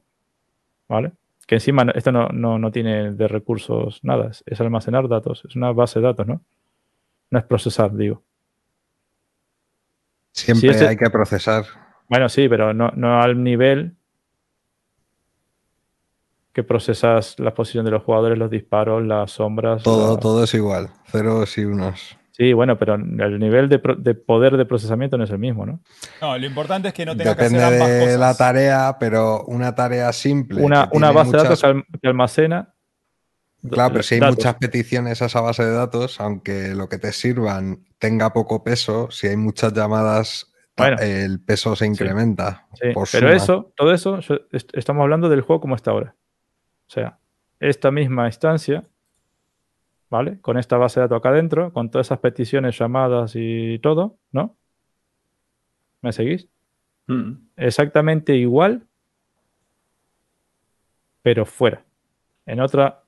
¿vale? 0.88 1.12
Que 1.46 1.56
encima 1.56 1.82
esto 1.94 2.10
no, 2.12 2.28
no, 2.28 2.58
no 2.58 2.70
tiene 2.70 3.12
de 3.12 3.28
recursos 3.28 4.00
nada, 4.02 4.30
es, 4.46 4.60
almacenar 4.60 5.08
datos, 5.08 5.44
es 5.48 5.56
una 5.56 5.72
base 5.72 6.00
de 6.00 6.06
datos, 6.06 6.26
¿no? 6.26 6.40
No 7.30 7.38
es 7.38 7.44
procesar, 7.44 7.92
digo. 7.94 8.22
Siempre 10.32 10.60
Si 10.72 10.76
ese- 10.76 10.88
hay 10.88 10.96
que 10.96 11.10
procesar. 11.10 11.64
Bueno, 12.08 12.28
sí, 12.28 12.48
pero 12.48 12.72
no, 12.74 12.90
no 12.96 13.20
al 13.20 13.42
nivel 13.42 13.94
que 16.52 16.62
procesas 16.62 17.38
la 17.40 17.52
posición 17.54 17.84
de 17.84 17.90
los 17.90 18.02
jugadores, 18.04 18.38
los 18.38 18.50
disparos, 18.50 19.02
las 19.04 19.32
sombras. 19.32 19.82
Todo, 19.82 20.14
la- 20.14 20.20
todo 20.20 20.44
es 20.44 20.54
igual. 20.54 20.90
Ceros 21.06 21.58
y 21.58 21.64
unos. 21.64 22.16
Sí, 22.36 22.52
bueno, 22.52 22.76
pero 22.76 22.94
el 22.96 23.38
nivel 23.38 23.68
de, 23.68 23.78
pro- 23.78 23.94
de 23.94 24.12
poder 24.16 24.56
de 24.56 24.66
procesamiento 24.66 25.16
no 25.16 25.22
es 25.22 25.30
el 25.30 25.38
mismo, 25.38 25.64
¿no? 25.66 25.80
No, 26.20 26.36
lo 26.36 26.44
importante 26.44 26.88
es 26.88 26.94
que 26.94 27.06
no 27.06 27.16
tenga 27.16 27.30
Depende 27.36 27.58
que 27.58 27.64
hacer 27.64 27.74
ambas 27.80 27.88
de 27.94 28.00
cosas. 28.00 28.18
la 28.18 28.36
tarea, 28.36 28.96
pero 28.98 29.44
una 29.44 29.72
tarea 29.76 30.12
simple. 30.12 30.60
Una, 30.60 30.86
base 31.12 31.30
de 31.30 31.36
datos 31.44 31.60
que, 31.60 31.66
alm- 31.68 31.84
que 32.02 32.08
almacena. 32.08 32.74
Claro, 33.70 33.92
pero 33.92 34.02
si 34.02 34.14
hay 34.16 34.20
datos. 34.20 34.36
muchas 34.36 34.54
peticiones 34.56 35.22
a 35.22 35.26
esa 35.26 35.40
base 35.42 35.64
de 35.64 35.70
datos, 35.72 36.20
aunque 36.20 36.74
lo 36.74 36.88
que 36.88 36.98
te 36.98 37.12
sirvan 37.12 37.84
tenga 37.98 38.32
poco 38.32 38.64
peso, 38.64 39.10
si 39.12 39.28
hay 39.28 39.36
muchas 39.36 39.72
llamadas, 39.72 40.52
Bueno. 40.76 40.96
el 41.00 41.40
peso 41.40 41.76
se 41.76 41.86
incrementa. 41.86 42.66
Sí, 42.74 42.88
por 42.92 43.08
pero 43.12 43.28
suma. 43.28 43.36
eso, 43.36 43.72
todo 43.76 43.94
eso, 43.94 44.18
yo- 44.18 44.40
est- 44.50 44.76
estamos 44.76 45.02
hablando 45.02 45.28
del 45.28 45.40
juego 45.42 45.60
como 45.60 45.76
está 45.76 45.92
ahora. 45.92 46.16
O 46.88 46.90
sea, 46.90 47.20
esta 47.60 47.92
misma 47.92 48.26
instancia, 48.26 48.82
¿vale? 50.14 50.40
Con 50.40 50.58
esta 50.58 50.76
base 50.76 51.00
de 51.00 51.04
datos 51.06 51.18
acá 51.18 51.30
adentro, 51.30 51.72
con 51.72 51.90
todas 51.90 52.06
esas 52.06 52.20
peticiones, 52.20 52.78
llamadas 52.78 53.32
y 53.34 53.80
todo, 53.80 54.16
¿no? 54.30 54.54
¿Me 56.02 56.12
seguís? 56.12 56.48
Mm. 57.08 57.32
Exactamente 57.56 58.36
igual, 58.36 58.86
pero 61.20 61.44
fuera. 61.44 61.84
En 62.46 62.60
otra 62.60 63.02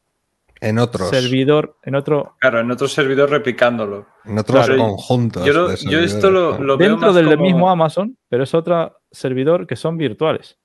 En 0.60 0.78
otros, 0.81 1.10
servidor, 1.10 1.76
en 1.85 1.94
otro 1.94 2.35
Claro, 2.41 2.59
en 2.59 2.70
otro 2.73 2.89
servidor 2.89 3.31
replicándolo. 3.31 4.09
en 4.25 4.39
otros 4.39 4.67
Claro, 4.67 4.83
conjuntos. 4.83 5.47
Yo, 5.47 5.52
lo- 5.52 5.68
de 5.68 5.76
yo 5.76 6.01
esto 6.01 6.28
lo, 6.33 6.59
veo 6.59 6.76
dentro 6.76 7.07
más 7.09 7.15
del 7.15 7.26
como- 7.26 7.43
mismo 7.44 7.70
Amazon, 7.70 8.18
pero 8.28 8.43
es 8.43 8.52
otro 8.52 8.99
servidor 9.12 9.68
que 9.68 9.76
son 9.76 9.97
virtuales. 9.97 10.59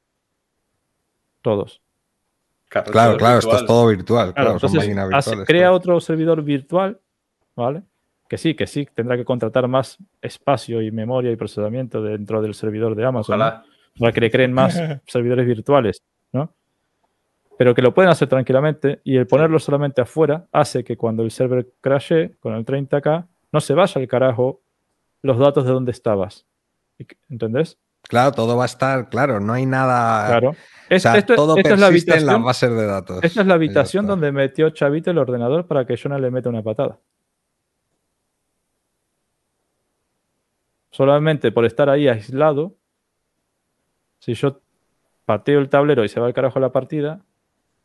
Todos. 1.44 1.84
Claro, 2.72 3.18
Claro, 3.18 3.40
esto 3.40 3.58
es 3.58 3.66
todo 3.66 3.88
virtual. 3.88 4.34
Claro, 4.34 4.34
Claro, 4.34 4.60
son 4.60 4.70
entonces 4.70 4.96
máquinas 4.98 5.06
hace- 5.14 5.30
virtuales. 5.32 5.48
crea 5.48 5.62
claro. 5.64 5.76
otro 5.76 6.00
servidor 6.00 6.42
virtual, 6.42 7.00
¿vale? 7.56 7.84
Que 8.30 8.38
sí, 8.38 8.54
que 8.56 8.66
sí, 8.66 8.88
tendrá 8.96 9.18
que 9.18 9.26
contratar 9.26 9.68
más 9.68 9.98
espacio 10.22 10.82
y 10.82 10.90
memoria 10.90 11.32
y 11.32 11.36
procesamiento 11.36 12.02
dentro 12.02 12.42
del 12.42 12.54
servidor 12.54 12.96
de 12.96 13.06
Amazon. 13.06 13.38
Para 13.38 14.12
que 14.14 14.22
le 14.22 14.32
creen 14.32 14.54
más 14.54 14.74
servidores 15.06 15.46
virtuales, 15.46 16.02
¿no? 16.32 16.54
Pero 17.58 17.76
que 17.76 17.82
lo 17.82 17.94
pueden 17.94 18.10
hacer 18.10 18.30
tranquilamente 18.30 19.02
y 19.04 19.18
el 19.18 19.28
ponerlo 19.28 19.60
solamente 19.60 20.02
afuera 20.02 20.48
hace 20.54 20.84
que 20.86 20.96
cuando 20.96 21.24
el 21.24 21.32
server 21.32 21.68
crashe 21.82 22.36
con 22.40 22.56
el 22.56 22.66
30K 22.66 23.28
no 23.52 23.60
se 23.60 23.74
vaya 23.74 24.00
al 24.02 24.08
carajo 24.08 24.62
los 25.22 25.38
datos 25.38 25.66
de 25.66 25.72
dónde 25.72 25.92
estabas. 25.92 26.46
¿Entendés? 27.30 27.78
Claro, 28.04 28.32
todo 28.34 28.58
va 28.58 28.64
a 28.64 28.66
estar, 28.66 29.10
claro, 29.10 29.40
no 29.40 29.54
hay 29.54 29.66
nada. 29.66 30.28
Claro. 30.28 30.50
O 30.52 30.56
Es- 30.90 31.04
sea, 31.04 31.16
esto, 31.18 31.36
todo 31.36 31.56
esto 31.58 31.74
es 31.74 31.80
la 31.80 31.88
persiste 31.88 32.12
en 32.12 32.26
las 32.26 32.36
habitación, 32.36 32.44
bases 32.44 32.70
de 32.72 32.86
datos. 32.86 33.24
esta 33.24 33.42
es 33.42 33.48
la 33.48 33.54
habitación 33.54 34.08
donde 34.08 34.32
metió 34.32 34.70
Chavito 34.72 35.12
el 35.12 35.18
ordenador 35.18 35.66
para 35.68 35.86
que 35.86 35.96
yo 35.96 36.10
no 36.10 36.20
le 36.20 36.30
meta 36.32 36.50
una 36.50 36.62
patada. 36.62 36.98
Solamente 40.90 41.52
por 41.52 41.66
estar 41.66 41.90
ahí 41.90 42.08
aislado, 42.08 42.76
si 44.20 44.34
yo 44.34 44.60
pateo 45.26 45.60
el 45.60 45.70
tablero 45.70 46.04
y 46.04 46.10
se 46.10 46.20
va 46.20 46.28
al 46.28 46.34
carajo 46.34 46.60
la 46.60 46.72
partida, 46.72 47.22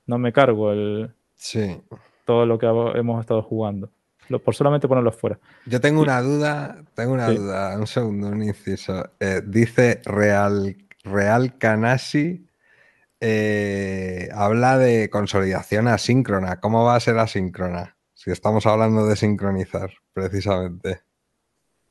no 0.07 0.19
me 0.19 0.33
cargo 0.33 0.73
el, 0.73 1.13
Sí. 1.35 1.81
todo 2.25 2.47
lo 2.47 2.59
que 2.59 2.67
hemos 2.67 3.21
estado 3.21 3.43
jugando. 3.43 3.91
Lo- 4.29 4.43
por 4.43 4.55
solamente 4.55 4.89
ponerlo 4.89 5.13
fuera. 5.13 5.39
Yo 5.67 5.81
tengo 5.81 6.03
una 6.03 6.21
duda, 6.21 6.83
tengo 6.95 7.13
una 7.13 7.29
Sí. 7.31 7.37
duda, 7.37 7.79
un 7.79 7.87
segundo, 7.87 8.29
un 8.29 8.43
inciso. 8.43 9.11
Eh, 9.21 9.43
dice 9.47 10.01
Real, 10.05 10.77
Real 11.05 11.59
Canasi, 11.59 12.47
eh, 13.21 14.29
habla 14.33 14.79
de 14.79 15.09
consolidación 15.11 15.89
asíncrona. 15.89 16.61
¿Cómo 16.61 16.85
va 16.85 16.97
a 16.97 17.01
ser 17.01 17.19
asíncrona? 17.19 17.97
Si 18.15 18.31
estamos 18.31 18.67
hablando 18.67 19.07
de 19.07 19.17
sincronizar, 19.17 19.91
precisamente. 20.13 21.01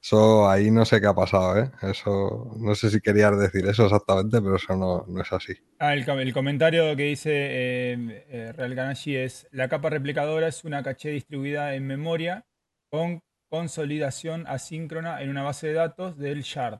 Eso 0.05 0.47
ahí 0.47 0.69
no 0.69 0.85
sé 0.85 1.01
qué 1.01 1.07
ha 1.07 1.15
pasado, 1.15 1.57
¿eh? 1.57 1.71
Eso, 1.81 2.51
no 2.59 2.75
sé 2.75 2.91
si 2.91 3.01
querías 3.01 3.39
decir 3.39 3.65
eso 3.65 3.85
exactamente, 3.85 4.39
pero 4.39 4.57
eso 4.57 4.75
no, 4.75 5.03
no 5.07 5.21
es 5.23 5.33
así. 5.33 5.53
Ah, 5.79 5.95
el, 5.95 6.05
com- 6.05 6.19
el 6.19 6.31
comentario 6.31 6.95
que 6.95 7.03
dice 7.03 7.31
eh, 7.33 8.25
eh, 8.29 8.51
Real 8.53 8.75
Ganashi 8.75 9.15
es: 9.15 9.47
La 9.51 9.67
capa 9.67 9.89
replicadora 9.89 10.47
es 10.47 10.63
una 10.63 10.83
caché 10.83 11.09
distribuida 11.09 11.73
en 11.73 11.87
memoria 11.87 12.45
con 12.91 13.19
consolidación 13.49 14.45
asíncrona 14.47 15.23
en 15.23 15.31
una 15.31 15.41
base 15.41 15.67
de 15.67 15.73
datos 15.73 16.17
del 16.17 16.43
shard. 16.43 16.79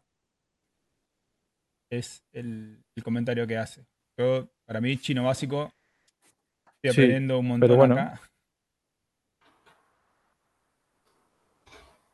Es 1.89 2.23
el, 2.31 2.83
el 2.95 3.03
comentario 3.03 3.47
que 3.47 3.57
hace. 3.57 3.87
Yo, 4.19 4.47
para 4.67 4.81
mí, 4.81 4.97
chino 4.97 5.23
básico, 5.23 5.71
estoy 6.83 6.91
Sí, 6.91 6.91
aprendiendo 6.91 7.39
un 7.39 7.47
montón 7.47 7.69
pero 7.69 7.75
bueno. 7.77 7.95
acá. 7.95 8.21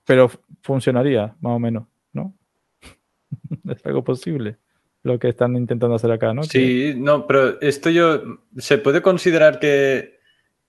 Pero 0.05 0.31
funcionaría, 0.61 1.35
más 1.41 1.53
o 1.53 1.59
menos, 1.59 1.87
¿no? 2.13 2.33
es 3.69 3.85
algo 3.85 4.03
posible 4.03 4.57
lo 5.03 5.17
que 5.17 5.29
están 5.29 5.55
intentando 5.55 5.95
hacer 5.95 6.11
acá, 6.11 6.33
¿no? 6.33 6.43
Sí, 6.43 6.93
no, 6.95 7.25
pero 7.25 7.59
esto 7.61 7.89
yo. 7.89 8.21
¿Se 8.57 8.77
puede 8.77 9.01
considerar 9.01 9.59
que 9.59 10.19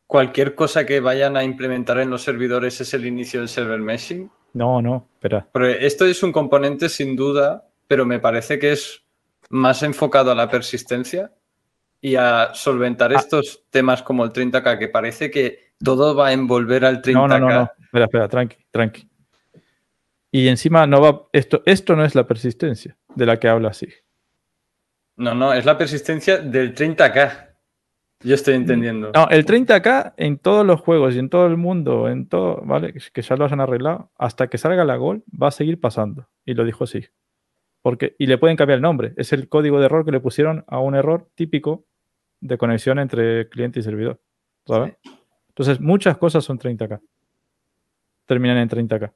cualquier 0.07 0.55
cosa 0.55 0.87
que 0.87 1.01
vayan 1.01 1.37
a 1.37 1.45
implementar 1.45 1.99
en 1.99 2.09
los 2.11 2.23
servidores 2.23 2.81
es 2.81 2.95
el 2.95 3.05
inicio 3.05 3.41
del 3.41 3.49
server 3.51 3.81
meshing? 3.81 4.31
No, 4.55 4.81
no, 4.81 5.09
espera. 5.15 5.47
Porque 5.53 5.85
esto 5.85 6.07
es 6.07 6.23
un 6.23 6.33
componente 6.33 6.89
sin 6.89 7.15
duda, 7.15 7.69
pero 7.87 8.07
me 8.07 8.21
parece 8.21 8.59
que 8.59 8.73
es 8.73 9.03
más 9.51 9.83
enfocado 9.83 10.31
a 10.31 10.35
la 10.35 10.49
persistencia 10.49 11.31
y 12.01 12.17
a 12.17 12.51
solventar 12.55 13.13
Ah. 13.13 13.19
estos 13.19 13.65
temas 13.71 14.03
como 14.03 14.25
el 14.25 14.33
30K, 14.33 14.79
que 14.79 14.89
parece 14.89 15.31
que 15.31 15.73
todo 15.83 16.15
va 16.15 16.29
a 16.29 16.33
envolver 16.33 16.87
al 16.87 17.03
30K. 17.03 17.13
No, 17.15 17.29
no, 17.29 17.39
no, 17.39 17.49
no. 17.49 17.71
Espera, 17.83 18.05
espera, 18.07 18.29
tranqui, 18.29 18.57
tranqui. 18.71 19.09
Y 20.35 20.49
encima 20.49 20.87
no 20.87 21.01
va. 21.01 21.29
Esto, 21.33 21.63
esto 21.67 21.95
no 21.95 22.05
es 22.05 22.15
la 22.15 22.27
persistencia 22.27 22.97
de 23.15 23.27
la 23.27 23.39
que 23.39 23.49
habla 23.49 23.69
así. 23.69 23.87
No, 25.17 25.35
no, 25.35 25.53
es 25.53 25.67
la 25.67 25.77
persistencia 25.77 26.39
del 26.39 26.75
30K. 26.75 27.51
Yo 28.21 28.35
estoy 28.35 28.55
entendiendo. 28.55 29.13
No, 29.15 29.29
el 29.29 29.45
30K 29.45 30.15
en 30.17 30.39
todos 30.39 30.65
los 30.65 30.81
juegos 30.81 31.15
y 31.15 31.19
en 31.19 31.29
todo 31.29 31.47
el 31.47 31.59
mundo, 31.59 32.09
en 32.09 32.29
todo, 32.29 32.63
¿vale? 32.65 32.95
Que 32.95 33.21
ya 33.21 33.37
lo 33.37 33.45
hayan 33.45 33.61
arreglado, 33.61 34.11
hasta 34.17 34.49
que 34.49 34.57
salga 34.57 34.85
la 34.85 34.97
gol, 34.97 35.23
va 35.31 35.49
a 35.49 35.53
seguir 35.53 35.79
pasando. 35.79 36.29
Y 36.47 36.55
lo 36.55 36.65
dijo 36.65 36.87
sí. 36.87 37.05
Porque, 37.83 38.17
y 38.19 38.27
le 38.27 38.39
pueden 38.39 38.57
cambiar 38.57 38.77
el 38.77 38.83
nombre. 38.83 39.13
Es 39.17 39.35
el 39.35 39.51
código 39.51 39.81
de 39.81 39.87
error 39.87 40.05
que 40.05 40.13
le 40.13 40.21
pusieron 40.21 40.65
a 40.67 40.79
un 40.79 40.95
error 40.95 41.29
típico 41.35 41.85
de 42.41 42.57
conexión 42.57 42.99
entre 42.99 43.51
cliente 43.51 43.81
y 43.81 43.83
servidor. 43.83 44.21
¿Sabes? 44.67 44.97
Entonces, 45.49 45.79
muchas 45.81 46.17
cosas 46.17 46.43
son 46.43 46.59
30K. 46.59 47.01
Terminan 48.25 48.57
en 48.57 48.69
30K. 48.71 49.13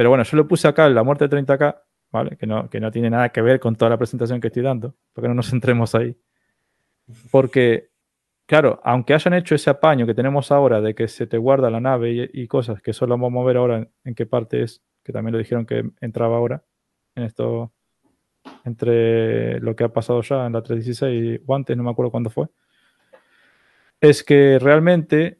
Pero 0.00 0.08
bueno, 0.08 0.24
yo 0.24 0.34
lo 0.38 0.48
puse 0.48 0.66
acá, 0.66 0.88
la 0.88 1.02
muerte 1.02 1.28
de 1.28 1.42
30K, 1.42 1.78
¿vale? 2.10 2.38
Que 2.38 2.46
no, 2.46 2.70
que 2.70 2.80
no 2.80 2.90
tiene 2.90 3.10
nada 3.10 3.28
que 3.28 3.42
ver 3.42 3.60
con 3.60 3.76
toda 3.76 3.90
la 3.90 3.98
presentación 3.98 4.40
que 4.40 4.46
estoy 4.46 4.62
dando, 4.62 4.94
porque 5.12 5.28
no 5.28 5.34
nos 5.34 5.50
centremos 5.50 5.94
ahí. 5.94 6.16
Porque, 7.30 7.90
claro, 8.46 8.80
aunque 8.82 9.12
hayan 9.12 9.34
hecho 9.34 9.54
ese 9.54 9.68
apaño 9.68 10.06
que 10.06 10.14
tenemos 10.14 10.50
ahora 10.52 10.80
de 10.80 10.94
que 10.94 11.06
se 11.06 11.26
te 11.26 11.36
guarda 11.36 11.68
la 11.68 11.80
nave 11.80 12.12
y, 12.12 12.30
y 12.32 12.46
cosas, 12.46 12.80
que 12.80 12.94
solo 12.94 13.18
vamos 13.18 13.42
a 13.42 13.46
ver 13.46 13.58
ahora 13.58 13.76
en, 13.76 13.90
en 14.04 14.14
qué 14.14 14.24
parte 14.24 14.62
es, 14.62 14.82
que 15.02 15.12
también 15.12 15.32
lo 15.32 15.38
dijeron 15.38 15.66
que 15.66 15.90
entraba 16.00 16.38
ahora, 16.38 16.64
en 17.14 17.24
esto, 17.24 17.70
entre 18.64 19.60
lo 19.60 19.76
que 19.76 19.84
ha 19.84 19.92
pasado 19.92 20.22
ya 20.22 20.46
en 20.46 20.54
la 20.54 20.62
316 20.62 21.42
o 21.44 21.54
antes, 21.54 21.76
no 21.76 21.82
me 21.82 21.90
acuerdo 21.90 22.10
cuándo 22.10 22.30
fue, 22.30 22.46
es 24.00 24.24
que 24.24 24.58
realmente 24.58 25.39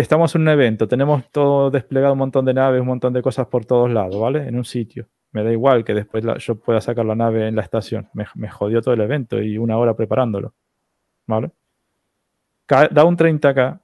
estamos 0.00 0.34
en 0.34 0.42
un 0.42 0.48
evento, 0.48 0.88
tenemos 0.88 1.30
todo 1.30 1.70
desplegado, 1.70 2.14
un 2.14 2.18
montón 2.18 2.44
de 2.44 2.54
naves, 2.54 2.80
un 2.80 2.86
montón 2.86 3.12
de 3.12 3.22
cosas 3.22 3.46
por 3.46 3.64
todos 3.64 3.90
lados, 3.90 4.18
¿vale? 4.18 4.48
En 4.48 4.56
un 4.56 4.64
sitio. 4.64 5.06
Me 5.32 5.44
da 5.44 5.52
igual 5.52 5.84
que 5.84 5.94
después 5.94 6.24
yo 6.38 6.56
pueda 6.56 6.80
sacar 6.80 7.04
la 7.04 7.14
nave 7.14 7.46
en 7.46 7.54
la 7.54 7.62
estación. 7.62 8.08
Me, 8.14 8.48
jodió 8.48 8.82
todo 8.82 8.94
el 8.94 9.00
evento 9.00 9.40
y 9.40 9.58
una 9.58 9.76
hora 9.76 9.94
preparándolo, 9.94 10.54
¿vale? 11.26 11.52
Da 12.68 13.04
un 13.04 13.16
30k, 13.16 13.80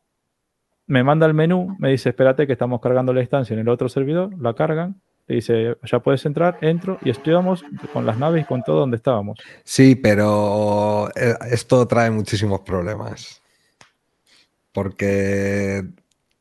me 0.86 1.02
manda 1.02 1.26
el 1.26 1.34
menú, 1.34 1.76
me 1.78 1.90
dice, 1.90 2.10
espérate 2.10 2.46
que 2.46 2.52
estamos 2.52 2.80
cargando 2.80 3.12
la 3.12 3.20
instancia 3.20 3.54
en 3.54 3.60
el 3.60 3.68
otro 3.68 3.88
servidor, 3.88 4.30
la 4.40 4.54
cargan, 4.54 5.00
le 5.26 5.36
dice, 5.36 5.76
ya 5.82 5.98
puedes 5.98 6.24
entrar, 6.24 6.58
entro 6.60 6.98
y 7.02 7.10
estuvimos 7.10 7.64
con 7.92 8.06
las 8.06 8.16
naves 8.16 8.42
y 8.42 8.44
con 8.44 8.62
todo 8.62 8.80
donde 8.80 8.96
estábamos. 8.96 9.38
Sí, 9.64 9.96
pero 9.96 11.08
eh, 11.16 11.34
esto 11.50 11.86
trae 11.86 12.10
muchísimos 12.10 12.60
problemas. 12.60 13.42
Porque 14.72 15.82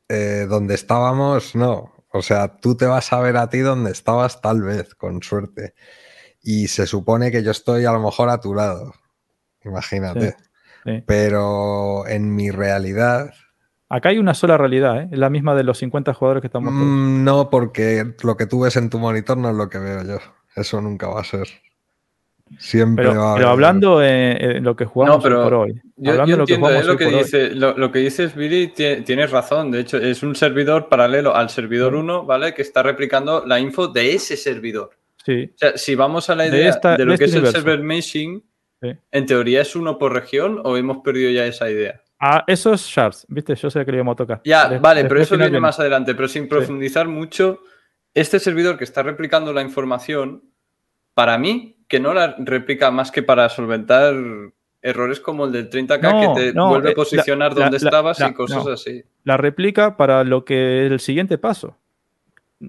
eh, 0.10 0.46
donde 0.50 0.76
estábamos, 0.76 1.56
no. 1.56 1.94
O 2.12 2.22
sea, 2.22 2.58
tú 2.58 2.76
te 2.76 2.86
vas 2.86 3.12
a 3.12 3.20
ver 3.20 3.38
a 3.38 3.50
ti 3.50 3.60
donde 3.60 3.92
estabas 3.92 4.42
tal 4.42 4.62
vez, 4.62 4.96
con 4.96 5.22
suerte. 5.22 5.74
Y 6.42 6.68
se 6.68 6.88
supone 6.88 7.32
que 7.32 7.44
yo 7.44 7.52
estoy 7.52 7.86
a 7.86 7.92
lo 7.92 8.00
mejor 8.00 8.30
a 8.30 8.40
tu 8.40 8.54
lado. 8.54 8.94
Imagínate. 9.64 10.36
sí. 10.86 11.04
Pero 11.06 12.08
en 12.08 12.36
mi 12.36 12.52
realidad, 12.52 13.34
Acá 13.88 14.10
hay 14.10 14.18
una 14.18 14.34
sola 14.34 14.58
realidad, 14.58 15.04
¿eh? 15.04 15.10
es 15.12 15.20
la 15.20 15.30
misma 15.30 15.54
de 15.54 15.64
los 15.64 15.78
50 15.78 16.14
jugadores 16.14 16.42
que 16.42 16.48
estamos 16.48 16.74
mm, 16.74 17.24
no, 17.24 17.50
porque 17.50 18.16
lo 18.24 18.36
que 18.36 18.48
tú 18.48 18.62
ves 18.62 18.76
en 18.78 18.90
tu 18.90 18.98
monitor 18.98 19.38
no 19.38 19.50
es 19.50 19.56
lo 19.56 19.70
que 19.70 19.78
veo 19.78 20.04
yo. 20.04 20.18
Eso 20.56 20.82
nunca 20.82 21.08
va 21.08 21.22
a 21.22 21.24
ser. 21.24 21.48
Siempre 22.60 23.06
Pero, 23.08 23.20
va 23.20 23.32
a 23.32 23.36
pero 23.36 23.48
haber- 23.48 23.54
hablando 23.54 24.04
en, 24.04 24.42
en 24.58 24.64
lo 24.64 24.76
que 24.76 24.86
jugamos 24.86 25.18
No, 25.18 25.22
pero 25.24 25.40
hoy 25.40 25.44
por 25.46 25.54
hoy. 25.54 25.82
Yo, 25.98 26.12
de 26.12 26.18
lo 26.18 26.26
que 26.26 26.32
entiendo 26.34 26.68
jugamos 26.68 26.84
eh, 26.84 26.88
lo, 26.88 26.98
que 26.98 27.06
por 27.06 27.14
hoy. 27.14 27.20
dice, 27.24 27.50
lo, 27.56 27.78
lo 27.78 27.92
que 27.92 28.00
dices, 28.00 28.36
Billy, 28.36 28.68
tie- 28.68 29.04
tienes 29.04 29.32
razón. 29.32 29.72
De 29.72 29.80
hecho, 29.80 29.98
es 29.98 30.22
un 30.24 30.36
servidor 30.36 30.88
paralelo 30.88 31.36
al 31.36 31.50
servidor 31.50 31.96
1, 31.96 32.26
¿vale? 32.26 32.54
Que 32.54 32.62
está 32.62 32.84
replicando 32.84 33.44
la 33.46 33.60
info 33.60 33.88
de 33.88 34.14
ese 34.14 34.38
servidor. 34.38 34.92
Sí, 35.26 35.50
O 35.56 35.58
sea, 35.58 35.78
si 35.78 35.96
vamos 35.96 36.30
a 36.30 36.36
la 36.36 36.44
De 36.44 36.50
idea 36.50 36.64
de, 36.66 36.70
esta- 36.70 36.98
lo 37.00 37.12
de 37.14 37.18
que 37.18 37.26
este 37.26 37.38
es 37.40 37.44
el 37.44 37.50
server 37.52 37.80
meshing, 37.82 38.44
Sí. 38.82 38.90
en 39.12 39.26
teoría 39.26 39.62
es 39.62 39.76
uno 39.76 39.98
por 39.98 40.14
región 40.14 40.62
o 40.64 40.78
hemos 40.78 40.98
perdido 40.98 41.32
ya 41.32 41.46
esa 41.48 41.70
idea. 41.72 42.02
Ah, 42.20 42.44
eso 42.46 42.74
es 42.74 42.82
shards, 42.82 43.26
¿viste? 43.30 43.56
Yo 43.56 43.70
sé 43.70 43.84
que 43.86 43.92
le 43.92 43.98
íbamos 43.98 44.14
a 44.14 44.18
tocar. 44.18 44.42
Ya, 44.46 44.68
vale, 44.80 45.06
pero 45.06 45.22
eso 45.22 45.38
viene 45.38 45.60
más 45.60 45.80
adelante. 45.80 46.14
Pero 46.14 46.28
sin 46.28 46.48
profundizar 46.48 47.08
mucho, 47.08 47.60
este 48.14 48.40
servidor 48.40 48.78
que 48.78 48.84
está 48.84 49.02
replicando 49.02 49.52
la 49.54 49.62
información, 49.62 50.44
para 51.14 51.38
mí, 51.38 51.75
que 51.88 52.00
no 52.00 52.14
la 52.14 52.36
replica 52.40 52.92
más 52.92 53.12
que 53.12 53.24
para 53.24 53.48
solventar 53.50 54.14
errores 54.82 55.20
como 55.20 55.46
el 55.46 55.52
del 55.52 55.70
30K 55.70 56.02
No, 56.02 56.36
que 56.36 56.42
te 56.42 56.54
no, 56.54 56.70
vuelve 56.70 56.90
eh, 56.90 56.92
a 56.92 56.96
posicionar 56.96 57.54
la- 57.54 57.64
donde 57.66 57.80
la- 57.80 57.88
estabas 57.90 58.20
la- 58.20 58.28
y 58.30 58.34
cosas 58.34 58.66
no. 58.66 58.72
así. 58.72 59.04
La 59.24 59.38
replica 59.38 59.98
para 59.98 60.24
lo 60.24 60.46
que 60.46 60.86
el 60.86 61.00
siguiente 61.00 61.38
paso. 61.38 61.78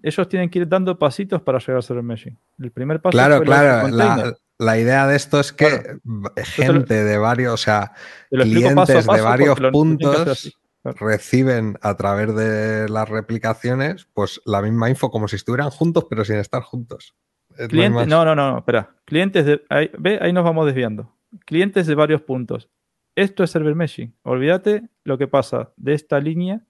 Ellos 0.02 0.28
tienen 0.28 0.50
que 0.50 0.58
ir 0.60 0.68
dando 0.68 0.98
pasitos 0.98 1.40
para 1.42 1.58
llegar 1.58 1.76
a 1.78 1.82
ser 1.82 1.96
el 1.98 2.02
meshing. 2.02 2.36
El 2.58 2.70
primer 2.72 3.00
paso 3.00 3.12
Claro, 3.12 3.36
fue 3.36 3.46
claro. 3.46 3.88
La, 3.88 4.34
la 4.58 4.78
idea 4.78 5.06
de 5.06 5.16
esto 5.16 5.38
es 5.40 5.52
que 5.52 5.66
Claro. 5.68 6.00
lo- 6.04 6.32
gente 6.44 7.04
de 7.04 7.18
varios, 7.18 7.54
o 7.54 7.56
sea, 7.56 7.92
paso 8.30 8.42
clientes 8.42 9.06
de 9.06 9.20
varios 9.22 9.60
puntos 9.70 10.52
reciben 10.84 11.78
a 11.82 11.96
través 11.96 12.34
de 12.34 12.88
las 12.88 13.08
replicaciones, 13.08 14.06
pues 14.14 14.40
la 14.44 14.62
misma 14.62 14.88
info 14.88 15.10
como 15.10 15.28
si 15.28 15.36
estuvieran 15.36 15.70
juntos, 15.70 16.06
pero 16.08 16.24
sin 16.24 16.36
estar 16.36 16.62
juntos. 16.62 17.14
Es- 17.58 17.72
no 18.08 18.24
no, 18.24 18.34
no, 18.34 18.52
no, 18.52 18.58
espera. 18.58 18.90
Clientes 19.04 19.44
de. 19.46 19.62
Ahí, 19.68 19.90
ve, 19.98 20.18
ahí 20.20 20.32
nos 20.32 20.44
vamos 20.44 20.66
desviando. 20.66 21.12
Clientes 21.44 21.86
de 21.86 21.94
varios 21.94 22.22
puntos. 22.22 22.68
Esto 23.14 23.42
es 23.44 23.50
server 23.50 23.74
meshing. 23.74 24.14
Olvídate 24.22 24.88
lo 25.04 25.16
que 25.18 25.26
pasa 25.28 25.70
de 25.76 25.94
esta 25.94 26.20
línea, 26.20 26.60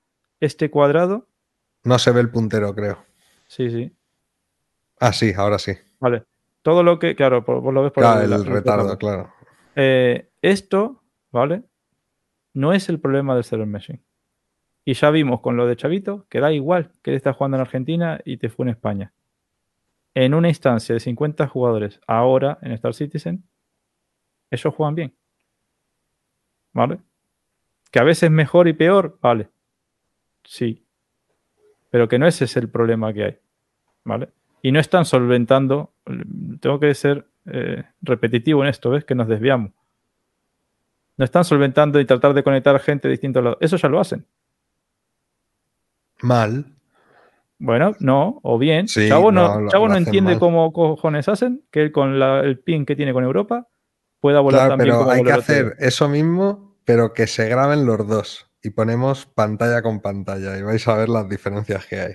este 0.40 0.70
cuadrado. 0.70 1.26
No 1.84 1.98
se 1.98 2.10
ve 2.12 2.20
el 2.20 2.31
puntero, 2.31 2.74
creo. 2.74 2.98
Sí, 3.48 3.70
sí. 3.70 3.92
Ah, 5.00 5.12
sí, 5.12 5.32
ahora 5.36 5.58
sí. 5.58 5.73
Vale. 6.00 6.24
Todo 6.62 6.82
lo 6.82 6.98
que. 6.98 7.15
Claro, 7.16 7.44
por- 7.44 7.60
vos 7.60 7.73
lo 7.74 7.82
ves 7.82 7.92
por 7.92 8.02
Claro, 8.02 8.23
el, 8.23 8.32
el 8.32 8.44
retardo, 8.47 8.97
claro. 8.98 9.32
Eh, 9.74 10.28
esto, 10.42 11.02
¿vale? 11.32 11.62
No 12.55 12.73
es 12.73 12.89
el 12.89 12.98
problema 13.00 13.34
del 13.34 13.44
server 13.44 13.66
meshing. 13.66 14.00
Y 14.84 14.94
ya 14.94 15.10
vimos 15.10 15.40
con 15.40 15.56
lo 15.56 15.66
de 15.66 15.76
Chavito 15.76 16.26
que 16.28 16.40
da 16.40 16.52
igual 16.52 16.92
que 17.02 17.10
él 17.10 17.16
está 17.16 17.32
jugando 17.32 17.56
en 17.56 17.60
Argentina 17.62 18.20
y 18.24 18.36
te 18.36 18.48
fue 18.48 18.65
en 18.66 18.70
España. 18.70 19.12
En 20.16 20.32
una 20.32 20.48
instancia 20.48 20.94
de 20.94 21.00
50 21.00 21.46
jugadores 21.46 22.00
ahora 22.06 22.56
en 22.62 22.72
Star 22.72 22.94
Citizen, 22.94 23.44
ellos 24.50 24.74
juegan 24.74 24.94
bien. 24.94 25.14
¿Vale? 26.72 27.00
Que 27.90 27.98
a 27.98 28.02
veces 28.02 28.30
mejor 28.30 28.66
y 28.66 28.72
peor, 28.72 29.18
vale. 29.20 29.50
Sí. 30.42 30.82
Pero 31.90 32.08
que 32.08 32.18
no 32.18 32.26
ese 32.26 32.46
es 32.46 32.56
el 32.56 32.70
problema 32.70 33.12
que 33.12 33.24
hay. 33.24 33.38
¿Vale? 34.04 34.30
Y 34.62 34.72
no 34.72 34.80
están 34.80 35.04
solventando. 35.04 35.92
Tengo 36.60 36.80
que 36.80 36.94
ser 36.94 37.26
eh, 37.44 37.84
repetitivo 38.00 38.62
en 38.62 38.70
esto, 38.70 38.88
¿ves? 38.88 39.04
Que 39.04 39.14
nos 39.14 39.28
desviamos. 39.28 39.72
No 41.18 41.26
están 41.26 41.44
solventando 41.44 42.00
y 42.00 42.06
tratar 42.06 42.32
de 42.32 42.42
conectar 42.42 42.80
gente 42.80 43.08
de 43.08 43.12
distintos 43.12 43.44
lados. 43.44 43.58
Eso 43.60 43.76
ya 43.76 43.90
lo 43.90 44.00
hacen. 44.00 44.24
Mal. 46.22 46.75
Bueno, 47.59 47.94
no, 48.01 48.39
o 48.43 48.59
bien. 48.59 48.86
Sí, 48.86 49.09
Chavo 49.09 49.33
no, 49.33 49.68
Chavo 49.70 49.86
lo 49.86 49.93
no 49.93 49.99
entiende 49.99 50.33
mal. 50.33 50.39
cómo 50.41 50.73
cojones 50.73 51.28
hacen 51.28 51.62
que 51.70 51.83
él 51.83 51.93
con 51.93 52.18
la- 52.18 52.41
el 52.41 52.59
pin 52.59 52.85
que 52.85 52.97
tiene 52.97 53.12
con 53.15 53.25
Europa 53.25 53.67
pueda 54.20 54.41
volar 54.41 54.60
Claro, 54.60 54.70
también 54.73 54.89
pero 54.91 54.99
como 54.99 55.10
hay 55.12 55.23
que 55.23 55.31
otro 55.31 55.41
hacer 55.41 55.76
eso 55.78 56.09
mismo, 56.09 56.76
pero 56.85 57.12
que 57.15 57.26
se 57.26 57.49
graben 57.49 57.86
los 57.86 58.07
dos. 58.07 58.51
Y 58.62 58.70
ponemos 58.70 59.26
pantalla 59.26 59.81
con 59.83 60.01
pantalla 60.01 60.59
y 60.59 60.62
vais 60.62 60.86
a 60.89 60.97
ver 60.97 61.09
las 61.09 61.28
diferencias 61.28 61.86
que 61.86 62.01
hay. 62.01 62.15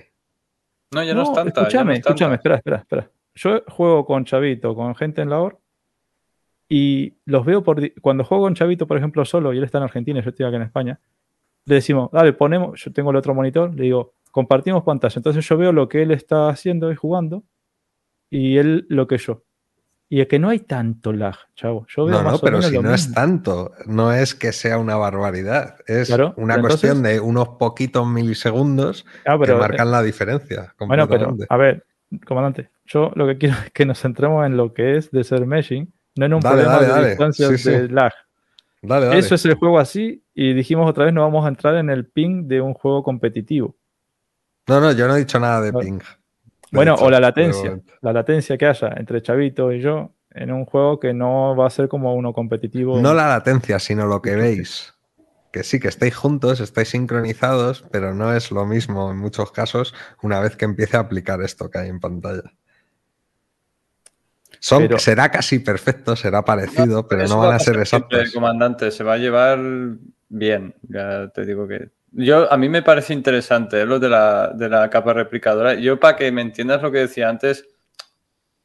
No, 0.92 1.02
ya 1.02 1.14
no, 1.14 1.22
es 1.22 1.32
tanta. 1.32 1.68
ya 1.68 1.82
no 1.84 1.92
escúchame, 1.92 1.92
es 1.94 1.98
tanta. 2.00 2.08
escúchame, 2.10 2.34
espera, 2.36 2.56
espera, 2.56 2.76
espera. 2.78 3.10
Yo 3.34 3.62
juego 3.68 4.04
con 4.04 4.24
Chavito, 4.26 4.74
con 4.74 4.94
gente 4.94 5.22
en 5.22 5.30
la 5.30 5.40
OR, 5.40 5.58
y 6.68 7.14
los 7.24 7.44
veo 7.44 7.62
por. 7.62 7.80
Cuando 8.00 8.24
juego 8.24 8.44
con 8.44 8.54
Chavito, 8.54 8.86
por 8.86 8.96
ejemplo, 8.96 9.24
solo, 9.24 9.52
y 9.52 9.58
él 9.58 9.64
está 9.64 9.78
en 9.78 9.84
Argentina 9.84 10.20
y 10.20 10.22
yo 10.22 10.30
estoy 10.30 10.46
aquí 10.46 10.56
en 10.56 10.62
España, 10.62 11.00
le 11.64 11.74
decimos, 11.76 12.10
dale, 12.12 12.32
ponemos, 12.32 12.80
yo 12.82 12.92
tengo 12.92 13.10
el 13.10 13.16
otro 13.16 13.34
monitor, 13.34 13.74
le 13.74 13.84
digo, 13.84 14.14
compartimos 14.32 14.82
pantalla. 14.82 15.14
Entonces 15.16 15.46
yo 15.48 15.56
veo 15.56 15.70
lo 15.72 15.88
que 15.88 16.02
él 16.02 16.10
está 16.10 16.48
haciendo 16.48 16.90
y 16.90 16.96
jugando, 16.96 17.44
y 18.30 18.56
él 18.58 18.86
lo 18.88 19.06
que 19.06 19.18
yo. 19.18 19.44
Y 20.08 20.20
es 20.20 20.26
que 20.26 20.38
no 20.38 20.48
hay 20.50 20.58
tanto 20.58 21.12
lag, 21.12 21.36
chavo. 21.54 21.86
Yo 21.88 22.04
veo 22.04 22.18
No, 22.18 22.24
más 22.24 22.32
no, 22.34 22.38
pero 22.40 22.60
si 22.60 22.78
no 22.78 22.92
es 22.92 23.06
mismo. 23.08 23.14
tanto, 23.14 23.72
no 23.86 24.12
es 24.12 24.34
que 24.34 24.52
sea 24.52 24.76
una 24.78 24.96
barbaridad, 24.96 25.76
es 25.86 26.08
Claro, 26.08 26.34
una 26.36 26.60
cuestión 26.60 26.96
entonces- 26.98 27.14
de 27.14 27.20
unos 27.20 27.48
poquitos 27.50 28.06
milisegundos 28.06 29.06
Ah, 29.24 29.36
pero, 29.38 29.54
que 29.54 29.60
marcan 29.60 29.90
la 29.90 30.02
diferencia. 30.02 30.74
Bueno, 30.78 31.08
pero, 31.08 31.34
a 31.48 31.56
ver, 31.56 31.86
comandante, 32.26 32.68
yo 32.84 33.10
lo 33.14 33.26
que 33.26 33.38
quiero 33.38 33.54
es 33.66 33.70
que 33.72 33.86
nos 33.86 34.00
centremos 34.00 34.44
en 34.44 34.56
lo 34.58 34.74
que 34.74 34.96
es 34.98 35.10
de 35.10 35.24
ser 35.24 35.46
meshing, 35.46 35.90
no 36.16 36.26
en 36.26 36.34
un 36.34 36.40
Dale, 36.40 36.56
problema 36.62 36.74
dale, 36.74 36.86
de 36.86 36.92
dale. 36.92 37.08
distancias 37.08 37.48
Sí, 37.52 37.56
sí. 37.58 37.70
de 37.70 37.88
lag. 37.88 38.12
Dale, 38.82 39.06
dale. 39.06 39.18
Eso 39.18 39.34
es 39.34 39.44
el 39.46 39.54
juego 39.54 39.78
así, 39.78 40.22
y 40.34 40.52
dijimos 40.52 40.90
otra 40.90 41.06
vez, 41.06 41.14
no 41.14 41.22
vamos 41.22 41.44
a 41.46 41.48
entrar 41.48 41.74
en 41.76 41.88
el 41.88 42.04
ping 42.06 42.48
de 42.48 42.60
un 42.60 42.74
juego 42.74 43.02
competitivo. 43.02 43.76
No, 44.68 44.80
no, 44.80 44.92
yo 44.92 45.08
no 45.08 45.16
he 45.16 45.20
dicho 45.20 45.40
nada 45.40 45.60
de 45.60 45.72
ping. 45.72 46.00
Bueno, 46.70 46.92
dicho, 46.92 47.04
o 47.04 47.10
la 47.10 47.20
latencia, 47.20 47.80
la 48.00 48.12
latencia 48.12 48.56
que 48.56 48.66
haya 48.66 48.94
entre 48.96 49.20
Chavito 49.22 49.72
y 49.72 49.80
yo 49.80 50.12
en 50.30 50.52
un 50.52 50.64
juego 50.64 50.98
que 50.98 51.12
no 51.12 51.54
va 51.56 51.66
a 51.66 51.70
ser 51.70 51.88
como 51.88 52.14
uno 52.14 52.32
competitivo. 52.32 52.98
No 53.00 53.12
la 53.12 53.28
latencia, 53.28 53.78
sino 53.78 54.06
lo 54.06 54.22
que 54.22 54.34
veis. 54.36 54.94
Que 55.52 55.64
sí, 55.64 55.78
que 55.78 55.88
estáis 55.88 56.16
juntos, 56.16 56.60
estáis 56.60 56.88
sincronizados, 56.88 57.84
pero 57.90 58.14
no 58.14 58.34
es 58.34 58.50
lo 58.50 58.64
mismo 58.64 59.10
en 59.10 59.18
muchos 59.18 59.52
casos 59.52 59.94
una 60.22 60.40
vez 60.40 60.56
que 60.56 60.64
empiece 60.64 60.96
a 60.96 61.00
aplicar 61.00 61.42
esto 61.42 61.68
que 61.68 61.78
hay 61.78 61.88
en 61.90 62.00
pantalla. 62.00 62.54
Son, 64.60 64.82
Pero- 64.84 64.98
será 64.98 65.30
casi 65.30 65.58
perfecto, 65.58 66.16
será 66.16 66.44
parecido, 66.44 67.06
pero 67.08 67.26
no 67.26 67.38
va 67.38 67.48
van 67.48 67.56
a 67.56 67.58
ser 67.58 67.76
exactos. 67.78 68.32
comandante, 68.32 68.90
se 68.92 69.02
va 69.04 69.14
a 69.14 69.18
llevar 69.18 69.58
bien, 70.28 70.74
ya 70.82 71.28
te 71.28 71.44
digo 71.44 71.66
que... 71.66 71.90
Yo, 72.12 72.52
a 72.52 72.56
mí 72.56 72.68
me 72.68 72.82
parece 72.82 73.14
interesante 73.14 73.80
eh, 73.80 73.86
lo 73.86 73.98
de 73.98 74.08
la, 74.08 74.48
de 74.48 74.68
la 74.68 74.88
capa 74.90 75.12
replicadora. 75.12 75.74
Yo, 75.74 75.98
para 75.98 76.16
que 76.16 76.30
me 76.30 76.42
entiendas 76.42 76.82
lo 76.82 76.92
que 76.92 76.98
decía 76.98 77.28
antes, 77.28 77.66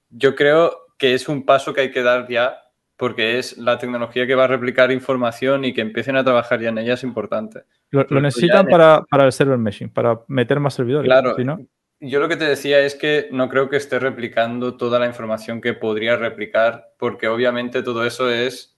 yo 0.09 0.35
creo 0.35 0.87
que 0.97 1.13
es 1.13 1.29
un 1.29 1.45
paso 1.45 1.73
que 1.73 1.81
hay 1.81 1.91
que 1.91 2.03
dar 2.03 2.27
ya, 2.27 2.61
porque 2.97 3.37
es 3.37 3.57
la 3.57 3.77
tecnología 3.77 4.27
que 4.27 4.35
va 4.35 4.45
a 4.45 4.47
replicar 4.47 4.91
información 4.91 5.63
y 5.65 5.73
que 5.73 5.81
empiecen 5.81 6.17
a 6.17 6.23
trabajar 6.23 6.59
ya 6.59 6.69
en 6.69 6.79
ella 6.79 6.95
es 6.95 7.03
importante. 7.03 7.63
Lo, 7.91 8.03
necesitan 8.19 8.67
para, 8.67 9.03
para 9.09 9.25
el 9.25 9.31
server 9.31 9.57
meshing, 9.57 9.89
para 9.89 10.19
meter 10.27 10.59
más 10.59 10.73
servidores. 10.73 11.07
Claro, 11.07 11.35
si 11.35 11.43
no, 11.43 11.59
yo 11.99 12.19
lo 12.19 12.29
que 12.29 12.37
te 12.37 12.45
decía 12.45 12.79
es 12.79 12.93
que 12.95 13.27
no 13.31 13.49
creo 13.49 13.69
que 13.69 13.77
esté 13.77 13.97
replicando 13.97 14.77
toda 14.77 14.99
la 14.99 15.07
información 15.07 15.61
que 15.61 15.73
podría 15.73 16.15
replicar, 16.15 16.93
porque 16.97 17.27
obviamente 17.27 17.81
todo 17.81 18.05
eso 18.05 18.29
es 18.29 18.77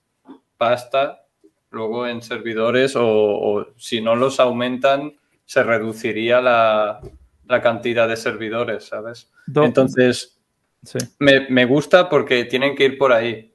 pasta 0.56 1.26
luego 1.70 2.06
en 2.06 2.22
servidores 2.22 2.96
o, 2.96 3.06
o 3.06 3.66
si 3.76 4.00
no 4.00 4.16
los 4.16 4.40
aumentan, 4.40 5.14
se 5.44 5.62
reduciría 5.62 6.40
la, 6.40 7.00
la 7.46 7.60
cantidad 7.60 8.08
de 8.08 8.16
servidores, 8.16 8.84
¿sabes? 8.84 9.30
Entonces, 9.54 10.40
sí. 10.82 10.98
me, 11.18 11.48
me 11.48 11.64
gusta 11.64 12.08
porque 12.08 12.44
tienen 12.44 12.76
que 12.76 12.84
ir 12.84 12.98
por 12.98 13.12
ahí, 13.12 13.52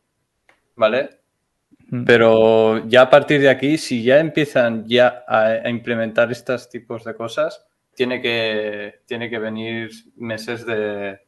¿vale? 0.76 1.22
Mm. 1.90 2.04
Pero 2.06 2.88
ya 2.88 3.04
a 3.04 3.10
partir 3.10 3.42
de 3.42 3.50
aquí, 3.50 3.78
si 3.78 4.04
ya 4.04 4.20
empiezan 4.20 4.88
ya 4.88 5.24
a, 5.28 5.46
a 5.46 5.70
implementar 5.70 6.32
estos 6.32 6.70
tipos 6.70 7.04
de 7.04 7.16
cosas, 7.16 7.66
tiene 7.94 8.22
que, 8.22 9.02
tiene 9.06 9.30
que 9.30 9.40
venir 9.40 9.90
meses 10.18 10.66
de, 10.66 11.20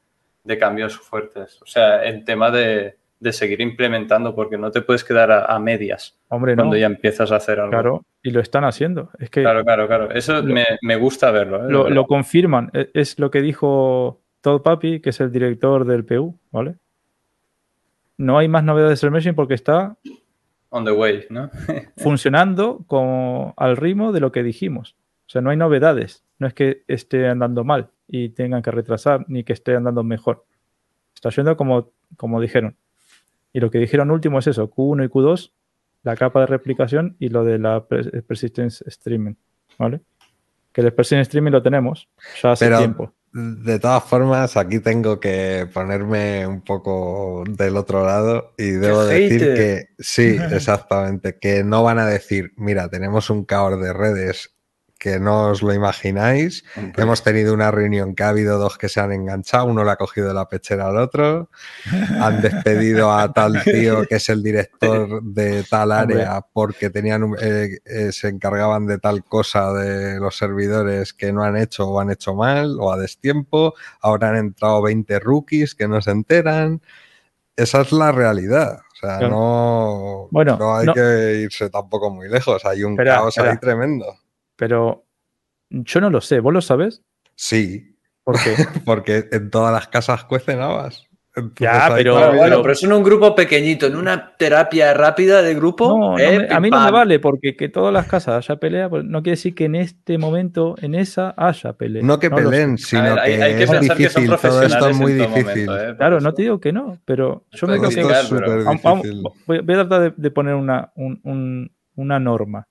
de 0.43 0.57
cambios 0.57 0.97
fuertes. 0.97 1.61
O 1.61 1.65
sea, 1.65 2.03
el 2.03 2.25
tema 2.25 2.51
de, 2.51 2.97
de 3.19 3.33
seguir 3.33 3.61
implementando, 3.61 4.35
porque 4.35 4.57
no 4.57 4.69
te 4.71 4.81
puedes 4.81 5.03
quedar 5.03 5.31
a, 5.31 5.45
a 5.45 5.59
medias 5.59 6.17
Hombre, 6.29 6.55
no. 6.55 6.61
cuando 6.63 6.77
ya 6.77 6.85
empiezas 6.85 7.31
a 7.31 7.37
hacer 7.37 7.59
algo. 7.59 7.71
Claro, 7.71 8.05
y 8.21 8.29
lo 8.31 8.39
están 8.41 8.63
haciendo. 8.63 9.09
Es 9.19 9.29
que 9.29 9.41
claro, 9.41 9.63
claro. 9.63 9.87
claro. 9.87 10.11
Eso 10.11 10.41
Lo- 10.41 10.53
me, 10.53 10.65
me 10.81 10.95
gusta 10.97 11.31
verlo. 11.31 11.65
¿eh? 11.67 11.71
lo, 11.71 11.89
lo 11.89 12.05
confirman. 12.05 12.69
E- 12.73 12.91
Es 12.93 13.17
lo 13.17 13.31
que 13.31 13.41
dijo 13.41 14.21
Todd 14.41 14.61
Papi, 14.61 14.99
que 14.99 15.09
es 15.09 15.19
el 15.19 15.31
director 15.31 15.85
del 15.85 16.05
PU, 16.05 16.37
¿vale? 16.51 16.75
No 18.17 18.37
hay 18.37 18.47
más 18.47 18.63
novedades 18.63 18.91
de 18.91 18.97
server 18.97 19.13
meshing 19.19 19.35
porque 19.35 19.53
está 19.53 19.95
On 20.69 20.83
the 20.85 20.91
way, 20.91 21.25
¿no? 21.29 21.49
funcionando 21.97 22.83
como 22.87 23.53
al 23.57 23.77
ritmo 23.77 24.11
de 24.11 24.19
lo 24.19 24.31
que 24.31 24.43
dijimos. 24.43 24.95
O 25.27 25.29
sea, 25.29 25.41
no 25.41 25.49
hay 25.49 25.57
novedades. 25.57 26.23
No 26.39 26.47
es 26.47 26.53
que 26.53 26.83
esté 26.87 27.27
andando 27.27 27.63
mal 27.63 27.89
y 28.07 28.29
tengan 28.29 28.61
que 28.61 28.71
retrasar, 28.71 29.25
ni 29.27 29.43
que 29.43 29.53
esté 29.53 29.75
andando 29.75 30.03
mejor. 30.03 30.45
Está 31.15 31.29
yendo 31.29 31.55
como, 31.57 31.89
como 32.15 32.39
dijeron. 32.41 32.75
Y 33.53 33.59
lo 33.59 33.71
que 33.71 33.79
dijeron 33.79 34.11
último 34.11 34.39
es 34.39 34.47
eso, 34.47 34.69
Q1 34.69 35.05
y 35.05 35.07
Q2, 35.09 35.51
la 36.03 36.15
capa 36.15 36.41
de 36.41 36.45
replicación 36.47 37.15
y 37.19 37.29
lo 37.29 37.43
de 37.43 37.57
la 37.59 37.87
pers- 37.87 38.23
persistence 38.23 38.83
streaming, 38.87 39.33
¿vale? 39.77 40.01
Que 40.71 40.81
el 40.81 40.93
persistence 40.93 41.23
streaming 41.23 41.51
lo 41.51 41.63
tenemos 41.63 42.07
ya 42.41 42.51
hace 42.51 42.65
Pero 42.65 42.77
tiempo. 42.77 43.13
de 43.33 43.79
todas 43.79 44.03
formas, 44.03 44.55
aquí 44.57 44.79
tengo 44.79 45.19
que 45.19 45.67
ponerme 45.73 46.45
un 46.45 46.61
poco 46.61 47.43
del 47.49 47.77
otro 47.77 48.05
lado 48.05 48.53
y 48.57 48.71
debo 48.71 49.03
decir 49.05 49.39
hater! 49.41 49.55
que 49.55 49.87
sí, 49.99 50.37
exactamente, 50.51 51.37
que 51.39 51.63
no 51.63 51.83
van 51.83 51.99
a 51.99 52.05
decir, 52.05 52.51
mira, 52.57 52.89
tenemos 52.89 53.29
un 53.29 53.43
caos 53.43 53.81
de 53.81 53.91
redes 53.93 54.53
que 54.97 55.19
no 55.19 55.49
os 55.49 55.61
lo 55.61 55.73
imagináis. 55.73 56.63
Hemos 56.97 57.23
tenido 57.23 57.53
una 57.53 57.71
reunión 57.71 58.15
que 58.15 58.23
ha 58.23 58.29
habido 58.29 58.57
dos 58.57 58.77
que 58.77 58.89
se 58.89 58.99
han 58.99 59.11
enganchado, 59.11 59.65
uno 59.65 59.83
le 59.83 59.91
ha 59.91 59.95
cogido 59.95 60.33
la 60.33 60.47
pechera 60.49 60.87
al 60.87 60.97
otro, 60.97 61.49
han 62.19 62.41
despedido 62.41 63.11
a 63.11 63.31
tal 63.31 63.63
tío 63.63 64.05
que 64.07 64.15
es 64.15 64.29
el 64.29 64.41
director 64.43 65.21
de 65.23 65.63
tal 65.63 65.91
Hombre. 65.91 66.21
área 66.23 66.41
porque 66.53 66.89
tenían 66.89 67.33
eh, 67.41 67.77
eh, 67.85 68.11
se 68.11 68.27
encargaban 68.29 68.87
de 68.87 68.97
tal 68.97 69.23
cosa 69.23 69.71
de 69.73 70.19
los 70.19 70.37
servidores 70.37 71.13
que 71.13 71.31
no 71.31 71.43
han 71.43 71.57
hecho 71.57 71.87
o 71.87 71.99
han 71.99 72.09
hecho 72.11 72.33
mal 72.35 72.77
o 72.79 72.91
a 72.91 72.97
destiempo, 72.97 73.73
ahora 74.01 74.29
han 74.29 74.37
entrado 74.37 74.81
20 74.81 75.19
rookies 75.19 75.75
que 75.75 75.87
no 75.87 76.01
se 76.01 76.11
enteran. 76.11 76.81
Esa 77.55 77.81
es 77.81 77.91
la 77.91 78.11
realidad. 78.11 78.79
O 78.93 78.95
sea, 78.99 79.17
Claro. 79.17 79.29
no, 79.29 80.27
Bueno, 80.31 80.57
no 80.57 80.75
hay 80.75 80.85
no- 80.87 80.93
que 80.93 81.39
irse 81.43 81.69
tampoco 81.69 82.09
muy 82.11 82.27
lejos. 82.29 82.65
Hay 82.65 82.83
un 82.83 82.93
Espera, 82.93 83.15
caos 83.15 83.35
espera. 83.37 83.51
ahí 83.53 83.57
tremendo. 83.59 84.05
Pero 84.57 85.05
yo 85.69 86.01
no 86.01 86.09
lo 86.09 86.19
sé, 86.19 86.39
¿vos 86.41 86.53
lo 86.53 86.61
sabes? 86.61 87.01
Sí, 87.35 87.93
¿Por 88.23 88.35
qué? 88.43 88.55
porque 88.85 89.29
en 89.31 89.49
todas 89.49 89.71
las 89.73 89.87
casas 89.87 90.25
cuecen 90.25 90.59
habas. 90.59 91.05
Entonces 91.35 91.59
Ya, 91.59 91.93
pero- 91.95 92.15
Bueno, 92.15 92.41
pero- 92.41 92.61
pero 92.63 92.73
es 92.73 92.83
en 92.83 92.91
un 92.93 93.03
grupo 93.03 93.35
pequeñito, 93.35 93.85
en 93.85 93.95
una 93.95 94.35
terapia 94.37 94.91
rápida 94.95 95.43
de 95.43 95.53
grupo. 95.53 95.87
No, 95.87 96.11
no 96.13 96.17
eh, 96.19 96.39
me- 96.39 96.53
a 96.55 96.59
mí 96.59 96.69
no 96.71 96.83
me 96.83 96.89
vale 96.91 97.19
porque 97.19 97.55
que 97.55 97.69
todas 97.69 97.93
las 97.93 98.07
casas 98.07 98.43
haya 98.49 98.59
pelea, 98.59 98.89
pues 98.89 99.05
no 99.05 99.21
quiere 99.21 99.35
decir 99.35 99.53
que 99.53 99.65
en 99.65 99.75
este 99.75 100.17
momento, 100.17 100.75
en 100.81 100.95
esa, 100.95 101.35
haya 101.37 101.73
pelea. 101.73 102.01
No 102.03 102.17
que 102.17 102.27
sé. 102.29 102.35
peleen, 102.35 102.77
sino 102.79 103.01
A 103.01 103.03
ver, 103.03 103.19
hay, 103.19 103.35
que, 103.37 103.43
hay 103.43 103.55
que 103.55 103.63
es 103.63 103.69
pensar 103.69 103.97
que 103.97 104.09
son 104.09 104.23
difícil. 104.23 104.25
Todo 104.25 104.39
profesionales 104.41 104.73
esto 104.73 104.89
es 104.89 104.97
muy 104.97 105.11
en 105.11 105.17
difícil. 105.19 105.45
momento, 105.67 105.77
¿eh? 105.91 105.95
Claro, 105.95 106.17
eso. 106.17 106.23
no 106.25 106.33
te 106.33 106.41
digo 106.41 106.59
que 106.59 106.73
no, 106.73 106.97
pero 107.05 107.45
yo 107.51 107.67
me 107.67 107.77
creo 107.77 107.89
que 107.91 107.99
es 107.99 108.29
Vamos- 108.83 109.03
difícil. 109.03 109.23
voy, 109.45 109.59
voy 109.59 109.75
a 109.75 109.77
tratar 109.87 110.01
de, 110.01 110.13
de 110.17 110.31
poner 110.31 110.55
una, 110.55 110.91
un- 110.95 111.19
un- 111.23 111.71
una 111.95 112.19
norma. 112.19 112.67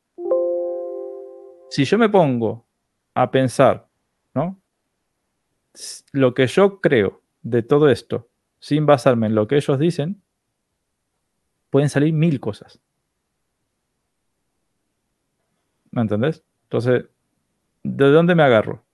Si 1.71 1.85
yo 1.85 1.99
me 1.99 2.09
pongo 2.09 2.67
a 3.15 3.31
pensar, 3.31 3.87
¿no? 4.35 4.61
Lo 6.13 6.35
que 6.35 6.47
yo 6.47 6.81
creo 6.81 7.23
de 7.43 7.63
todo 7.63 7.89
esto, 7.89 8.29
sin 8.61 8.87
basarme 8.87 9.27
en 9.27 9.35
lo 9.35 9.47
que 9.47 9.57
ellos 9.57 9.79
dicen, 9.79 10.23
pueden 11.71 11.89
salir 11.89 12.13
mil 12.13 12.41
cosas. 12.41 12.81
¿Me 15.91 16.03
entendés? 16.03 16.43
Entonces, 16.65 17.05
¿de 17.83 18.11
dónde 18.11 18.35
me 18.35 18.43
agarro? 18.43 18.85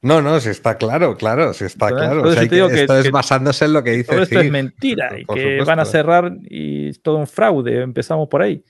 No, 0.00 0.22
no, 0.22 0.38
si 0.38 0.50
está 0.50 0.76
claro, 0.78 1.16
claro, 1.16 1.52
si 1.52 1.64
está 1.64 1.88
Entonces- 1.88 2.08
claro. 2.08 2.22
O 2.28 2.32
sea, 2.32 2.48
que- 2.48 2.82
esto 2.82 2.96
es 2.98 3.04
que 3.04 3.10
basándose 3.10 3.64
en 3.64 3.72
lo 3.72 3.82
que 3.82 3.90
dice 3.90 4.12
Todo 4.12 4.22
esto 4.22 4.40
es 4.40 4.50
mentira 4.50 5.18
y 5.18 5.24
que 5.24 5.60
van 5.64 5.80
a 5.80 5.84
cerrar 5.84 6.36
y 6.48 6.88
es 6.90 7.02
todo 7.02 7.16
un 7.16 7.26
fraude. 7.26 7.82
Empezamos 7.82 8.28
por 8.28 8.42
ahí. 8.42 8.64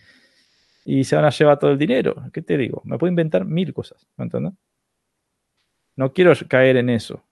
Y 0.91 1.05
se 1.05 1.17
van 1.17 1.27
a 1.27 1.31
llevar 1.31 1.59
todo 1.59 1.71
el 1.71 1.77
dinero. 1.79 2.15
¿Qué 2.33 2.41
te 2.41 2.57
digo? 2.57 2.81
Me 2.85 2.97
puedo 2.97 3.11
inventar 3.11 3.45
mil 3.45 3.75
cosas. 3.75 4.07
¿Me 4.17 4.25
entiendes? 4.25 4.55
No 5.97 6.13
quiero 6.13 6.33
caer 6.49 6.77
en 6.77 6.89
eso, 6.91 7.25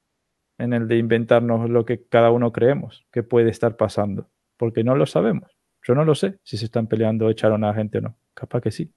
en 0.59 0.73
el 0.73 0.89
de 0.89 0.99
inventarnos 0.99 1.71
lo 1.71 1.85
que 1.85 2.03
cada 2.07 2.31
uno 2.31 2.53
creemos 2.53 3.07
que 3.13 3.23
puede 3.23 3.51
estar 3.51 3.77
pasando, 3.77 4.29
porque 4.57 4.83
no 4.85 4.95
lo 4.97 5.07
sabemos. 5.07 5.57
Yo 5.83 5.95
no 5.95 6.05
lo 6.05 6.15
sé 6.15 6.39
si 6.43 6.57
se 6.57 6.65
están 6.67 6.87
peleando 6.89 7.31
echaron 7.31 7.65
a 7.65 7.73
gente 7.73 7.99
o 7.99 8.01
no. 8.03 8.17
Capaz 8.35 8.61
que 8.61 8.71
sí. 8.73 8.93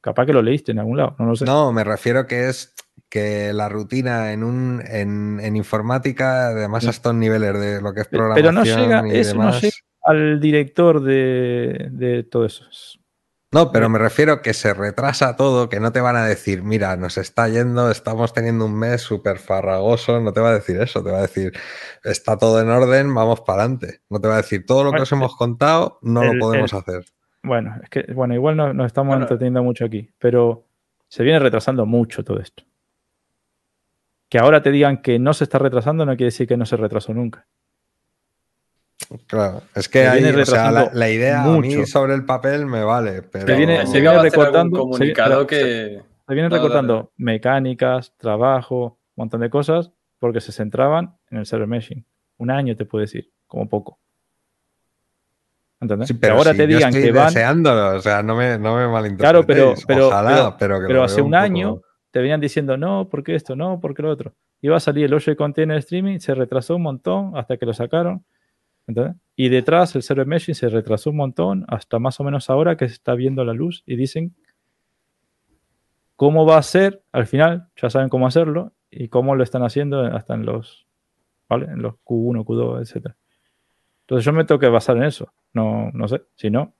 Capaz 0.00 0.24
que 0.26 0.32
lo 0.32 0.40
leíste 0.40 0.70
en 0.72 0.78
algún 0.78 0.96
lado. 0.96 1.16
No 1.18 1.26
lo 1.26 1.34
sé. 1.36 1.44
No, 1.44 1.72
me 1.72 1.82
refiero 1.82 2.26
que 2.28 2.48
es 2.48 2.74
que 3.10 3.52
la 3.52 3.68
rutina 3.68 4.32
en 4.32 4.44
un 4.44 4.80
en, 4.86 5.40
en 5.40 5.56
informática, 5.56 6.46
además 6.48 6.82
Sí. 6.84 6.86
a 6.86 6.90
estos 6.90 7.14
niveles 7.14 7.58
de 7.60 7.82
lo 7.82 7.92
que 7.92 8.02
es 8.02 8.08
Pero 8.08 8.24
programación 8.32 8.78
no 8.78 8.84
llega- 9.02 9.08
y 9.08 9.18
eso 9.18 9.34
no 9.36 9.50
llega 9.50 9.74
Al 10.04 10.40
director 10.40 11.02
de, 11.02 11.88
de 11.90 12.22
todo 12.22 12.44
eso. 12.46 12.64
No, 13.50 13.72
pero 13.72 13.88
me 13.88 13.98
refiero 13.98 14.42
que 14.42 14.52
se 14.52 14.74
retrasa 14.74 15.34
todo, 15.34 15.70
que 15.70 15.80
no 15.80 15.90
te 15.90 16.02
van 16.02 16.16
a 16.16 16.26
decir, 16.26 16.62
mira, 16.62 16.96
nos 16.96 17.16
está 17.16 17.48
yendo, 17.48 17.90
estamos 17.90 18.34
teniendo 18.34 18.66
un 18.66 18.78
mes 18.78 19.00
súper 19.00 19.38
farragoso, 19.38 20.20
no 20.20 20.34
te 20.34 20.40
va 20.40 20.50
a 20.50 20.54
decir 20.54 20.78
eso, 20.82 21.02
te 21.02 21.10
va 21.10 21.18
a 21.18 21.22
decir, 21.22 21.52
está 22.04 22.36
todo 22.36 22.60
en 22.60 22.68
orden, 22.68 23.14
vamos 23.14 23.40
para 23.40 23.62
adelante. 23.62 24.02
No 24.10 24.20
te 24.20 24.28
va 24.28 24.34
a 24.34 24.38
decir, 24.38 24.66
todo 24.66 24.84
lo 24.84 24.92
que 24.92 25.00
os 25.00 25.12
hemos 25.12 25.34
contado, 25.34 25.98
no 26.02 26.22
el- 26.24 26.36
lo 26.36 26.40
podemos 26.40 26.72
el- 26.74 26.78
hacer. 26.78 27.04
Bueno, 27.42 27.74
es 27.82 27.88
que, 27.88 28.12
bueno, 28.12 28.34
igual 28.34 28.54
no- 28.56 28.74
nos 28.74 28.86
estamos 28.86 29.12
Bueno. 29.12 29.22
entreteniendo 29.22 29.62
mucho 29.62 29.86
aquí, 29.86 30.10
pero 30.18 30.66
se 31.08 31.22
viene 31.22 31.38
retrasando 31.38 31.86
mucho 31.86 32.22
todo 32.24 32.40
esto. 32.40 32.64
Que 34.28 34.38
ahora 34.38 34.60
te 34.62 34.70
digan 34.70 35.00
que 35.00 35.18
no 35.18 35.32
se 35.32 35.44
está 35.44 35.58
retrasando 35.58 36.04
no 36.04 36.12
quiere 36.12 36.26
decir 36.26 36.46
que 36.46 36.58
no 36.58 36.66
se 36.66 36.76
retrasó 36.76 37.14
nunca. 37.14 37.46
Claro, 39.26 39.62
es 39.74 39.88
que 39.88 40.08
viene 40.10 40.42
o 40.42 40.44
sea, 40.44 40.70
la, 40.70 40.90
la 40.92 41.08
idea 41.10 41.42
a 41.42 41.46
mí 41.58 41.86
sobre 41.86 42.14
el 42.14 42.24
papel 42.24 42.66
me 42.66 42.82
vale, 42.84 43.22
pero 43.22 43.46
Se 43.46 43.54
viene- 43.54 43.86
se 43.86 44.00
viene 44.00 44.18
recortando- 44.22 44.76
se- 44.76 44.80
comunicado 44.82 45.46
que. 45.46 46.02
Se 46.28 46.34
No, 46.34 46.48
recortando 46.50 46.94
dale. 46.94 47.08
mecánicas, 47.16 48.12
trabajo, 48.18 48.98
un 49.16 49.22
montón 49.22 49.40
de 49.40 49.48
cosas, 49.48 49.90
porque 50.18 50.40
se 50.42 50.52
centraban 50.52 51.16
en 51.30 51.38
el 51.38 51.46
server 51.46 51.66
meshing. 51.68 52.04
Un 52.36 52.50
año 52.50 52.76
te 52.76 52.84
puedo 52.84 53.00
decir, 53.00 53.30
como 53.46 53.66
poco. 53.68 53.98
¿Entendés? 55.80 56.08
Sí, 56.08 56.14
pero 56.14 56.34
ahora 56.34 56.50
si 56.52 56.58
te 56.58 56.62
yo 56.64 56.76
digan 56.76 56.88
estoy 56.90 57.02
que 57.04 57.12
van, 57.12 57.26
deseándolo, 57.28 57.96
o 57.96 58.00
sea, 58.00 58.22
no 58.22 58.34
me, 58.34 58.58
no 58.58 58.76
me 58.76 59.16
Claro, 59.16 59.46
pero, 59.46 59.74
pero, 59.86 60.08
Ojalá, 60.08 60.28
pero, 60.30 60.56
pero, 60.58 60.80
que 60.80 60.86
pero 60.88 60.98
lo 60.98 61.04
hace 61.04 61.22
un 61.22 61.30
poco- 61.30 61.42
año 61.42 61.80
te 62.10 62.18
venían 62.20 62.40
diciendo 62.40 62.76
no, 62.76 63.08
porque 63.08 63.34
esto, 63.34 63.54
no, 63.54 63.78
porque 63.80 64.02
lo 64.02 64.10
otro. 64.10 64.34
Iba 64.60 64.76
a 64.76 64.80
salir 64.80 65.04
el 65.04 65.14
hoyo 65.14 65.30
de 65.32 65.36
container 65.36 65.78
streaming, 65.78 66.18
se 66.18 66.34
retrasó 66.34 66.74
un 66.76 66.82
montón 66.82 67.36
hasta 67.36 67.56
que 67.56 67.64
lo 67.64 67.72
sacaron. 67.72 68.24
¿Entendés? 68.88 69.14
Y 69.36 69.50
detrás 69.50 69.94
el 69.94 70.02
server 70.02 70.26
meshing 70.26 70.56
se 70.56 70.68
retrasó 70.68 71.10
un 71.10 71.16
montón 71.16 71.64
hasta 71.68 72.00
más 72.00 72.18
o 72.18 72.24
menos 72.24 72.50
ahora 72.50 72.76
que 72.76 72.88
se 72.88 72.94
está 72.94 73.14
viendo 73.14 73.44
la 73.44 73.52
luz 73.52 73.84
y 73.86 73.94
dicen 73.94 74.34
cómo 76.16 76.44
va 76.44 76.58
a 76.58 76.62
ser 76.62 77.02
al 77.12 77.28
final, 77.28 77.68
ya 77.76 77.90
saben 77.90 78.08
cómo 78.08 78.26
hacerlo 78.26 78.72
y 78.90 79.08
cómo 79.08 79.36
lo 79.36 79.44
están 79.44 79.62
haciendo 79.62 80.02
hasta 80.02 80.34
en 80.34 80.44
los, 80.44 80.88
¿vale? 81.48 81.66
En 81.66 81.82
los 81.82 81.94
Q1, 82.04 82.44
Q2, 82.44 82.80
etc. 82.80 83.14
Entonces 84.00 84.24
yo 84.24 84.32
me 84.32 84.44
tengo 84.44 84.58
que 84.58 84.68
basar 84.68 84.96
en 84.96 85.04
eso. 85.04 85.32
No, 85.52 85.90
no 85.92 86.08
sé, 86.08 86.22
si 86.34 86.50
no. 86.50 86.74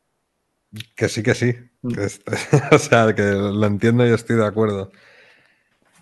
Que 0.96 1.08
sí, 1.08 1.22
que 1.22 1.34
sí. 1.34 1.54
que 1.94 2.04
este- 2.04 2.32
o 2.74 2.78
sea, 2.78 3.14
que 3.14 3.22
lo 3.22 3.64
entiendo 3.66 4.04
y 4.06 4.10
estoy 4.10 4.36
de 4.36 4.46
acuerdo. 4.46 4.90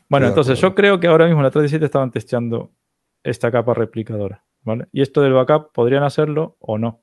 Bueno, 0.09 0.28
entonces 0.28 0.59
acuerdo. 0.59 0.70
yo 0.70 0.75
creo 0.75 1.01
que 1.01 1.09
ahora 1.09 1.26
mismo 1.26 1.41
en 1.41 1.44
la 1.44 1.51
317 1.51 1.85
estaban 1.85 2.10
testeando 2.10 2.73
esta 3.23 3.51
capa 3.51 3.75
replicadora, 3.75 4.44
¿vale? 4.67 4.89
Y 4.93 5.01
esto 5.01 5.23
del 5.23 5.33
backup 5.33 5.73
podrían 5.73 6.03
hacerlo 6.03 6.57
o 6.61 6.77
no, 6.77 7.01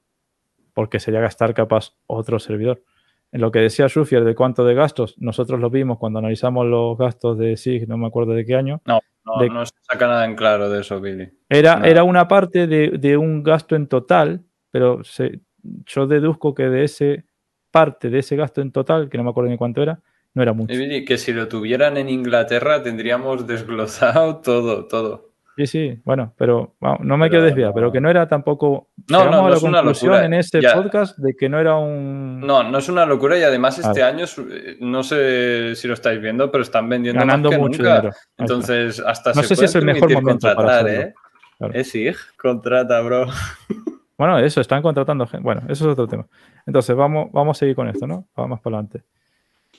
porque 0.75 1.00
sería 1.00 1.19
gastar 1.22 1.56
capaz 1.56 1.93
otro 2.06 2.38
servidor. 2.38 2.83
En 3.32 3.42
lo 3.42 3.51
que 3.51 3.58
decía 3.59 3.88
Shufier 3.88 4.24
de 4.24 4.35
cuánto 4.35 4.64
de 4.64 4.75
gastos, 4.75 5.16
nosotros 5.17 5.59
lo 5.59 5.72
vimos 5.72 5.98
cuando 5.98 6.19
analizamos 6.19 6.67
los 6.67 6.95
gastos 6.98 7.35
de 7.40 7.53
SIG, 7.53 7.88
no 7.88 7.98
me 7.98 8.06
acuerdo 8.06 8.33
de 8.33 8.45
qué 8.45 8.53
año, 8.56 8.82
No, 8.85 9.00
De- 9.40 9.50
no 9.50 9.66
se 9.66 9.74
saca 9.82 10.06
nada 10.08 10.25
en 10.25 10.35
claro 10.35 10.69
de 10.69 10.82
eso, 10.82 11.00
Billy. 11.01 11.32
Era, 11.50 11.82
era 11.85 12.03
una 12.03 12.27
parte 12.27 12.67
de, 12.67 12.90
de 13.00 13.17
un 13.17 13.42
gasto 13.42 13.75
en 13.75 13.88
total, 13.88 14.43
pero 14.69 15.03
se- 15.03 15.40
yo 15.85 16.06
deduzco 16.06 16.53
que 16.53 16.64
de 16.69 16.83
ese 16.83 17.24
parte 17.72 18.09
de 18.11 18.19
ese 18.19 18.35
gasto 18.35 18.61
en 18.61 18.72
total, 18.72 19.09
que 19.09 19.17
no 19.17 19.24
me 19.24 19.30
acuerdo 19.32 19.50
ni 19.50 19.58
cuánto 19.58 19.82
era, 19.82 20.00
no 20.35 20.43
era 20.43 20.53
mucho. 20.53 20.74
Billy, 20.77 21.06
que 21.06 21.17
si 21.17 21.32
lo 21.33 21.48
tuvieran 21.48 21.98
en 21.98 22.09
Inglaterra 22.09 22.83
tendríamos 22.83 23.48
desglosado 23.48 24.42
todo, 24.42 24.85
todo. 24.88 25.32
Sí, 25.56 25.67
sí, 25.67 26.01
bueno, 26.03 26.33
pero 26.35 26.73
vamos, 26.80 27.01
no 27.01 27.15
me 27.15 27.25
Pero 27.25 27.30
quiero 27.30 27.45
desviar, 27.45 27.72
pero 27.75 27.91
que 27.91 28.01
no 28.01 28.09
era 28.09 28.27
tampoco. 28.27 28.88
No, 29.07 29.19
no, 29.25 29.40
a 29.40 29.41
no 29.43 29.49
la 29.49 29.56
es 29.56 29.61
una 29.64 29.82
locura. 29.83 30.25
en 30.25 30.33
este 30.33 30.61
Ya. 30.61 30.73
podcast 30.73 31.15
de 31.19 31.35
que 31.35 31.48
no 31.48 31.59
era 31.59 31.75
un. 31.75 32.40
No, 32.40 32.64
no 32.64 32.77
es 32.80 32.90
una 32.90 33.06
locura 33.06 33.38
y 33.38 33.43
además 33.43 33.77
este 33.77 34.01
año, 34.01 34.25
eh, 34.49 34.77
no 34.80 35.03
sé 35.03 35.75
si 35.75 35.88
lo 35.88 35.93
estáis 35.93 36.19
viendo, 36.19 36.49
pero 36.51 36.64
están 36.64 36.90
vendiendo 36.90 37.19
ganando 37.19 37.49
más 37.49 37.56
que 37.57 37.61
mucho 37.61 37.77
nunca. 37.83 37.95
dinero. 37.98 38.15
Entonces, 38.38 38.99
hasta 38.99 39.33
No 39.33 39.41
se 39.43 39.49
sé 39.49 39.56
si 39.57 39.65
es 39.65 39.75
el 39.75 39.85
mejor 39.85 40.11
momento 40.11 40.41
para 40.48 40.56
contratar. 40.56 40.90
¿eh? 40.90 41.14
Claro. 41.59 41.73
Es 41.75 41.91
SIG, 41.91 42.15
contrata, 42.38 42.99
bro. 43.01 43.27
Bueno, 44.15 44.38
eso, 44.40 44.61
están 44.61 44.82
contratando 44.83 45.25
gente. 45.25 45.43
Bueno, 45.43 45.61
eso 45.67 45.85
es 45.85 45.91
otro 45.91 46.07
tema. 46.07 46.25
Entonces, 46.67 46.95
vamos, 46.95 47.32
vamos 47.32 47.57
a 47.57 47.59
seguir 47.59 47.75
con 47.75 47.90
esto, 47.90 48.06
¿no? 48.06 48.27
Vamos 48.35 48.61
para 48.61 48.77
adelante. 48.77 49.01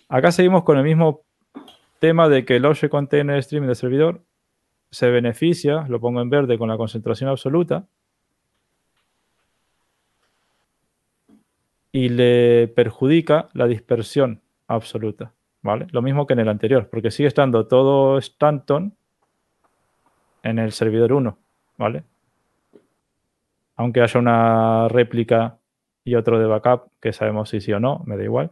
Acá 0.09 0.33
seguimos 0.33 0.65
con 0.65 0.77
el 0.77 0.83
mismo 0.85 1.23
tema 2.01 2.29
de 2.29 2.45
que 2.45 2.57
el 2.57 2.65
Object 2.67 2.91
Container 2.91 3.39
Streaming 3.39 3.69
del 3.69 3.77
servidor 3.77 4.21
se 4.95 5.11
beneficia, 5.11 5.87
lo 5.89 6.01
pongo 6.01 6.21
en 6.21 6.31
verde, 6.31 6.59
con 6.59 6.69
la 6.69 6.77
concentración 6.77 7.29
absoluta 7.29 7.87
y 11.93 12.09
le 12.09 12.69
perjudica 12.69 13.49
la 13.53 13.67
dispersión 13.67 14.41
absoluta, 14.67 15.33
¿vale? 15.63 15.87
Lo 15.91 16.03
mismo 16.03 16.27
que 16.27 16.33
en 16.33 16.41
el 16.41 16.49
anterior, 16.49 16.89
porque 16.91 17.11
sigue 17.11 17.29
estando 17.29 17.67
todo 17.67 18.19
Stanton 18.19 18.95
en 20.43 20.59
el 20.59 20.73
servidor 20.73 21.13
1, 21.13 21.39
¿vale? 21.79 22.05
aunque 23.77 24.01
haya 24.01 24.21
una 24.21 24.89
réplica 24.89 25.59
y 26.05 26.15
otro 26.15 26.39
de 26.39 26.47
backup, 26.47 26.91
que 27.01 27.13
sabemos 27.13 27.49
si 27.49 27.61
sí 27.61 27.73
o 27.73 27.81
no, 27.81 28.03
me 28.07 28.17
da 28.17 28.25
igual, 28.25 28.51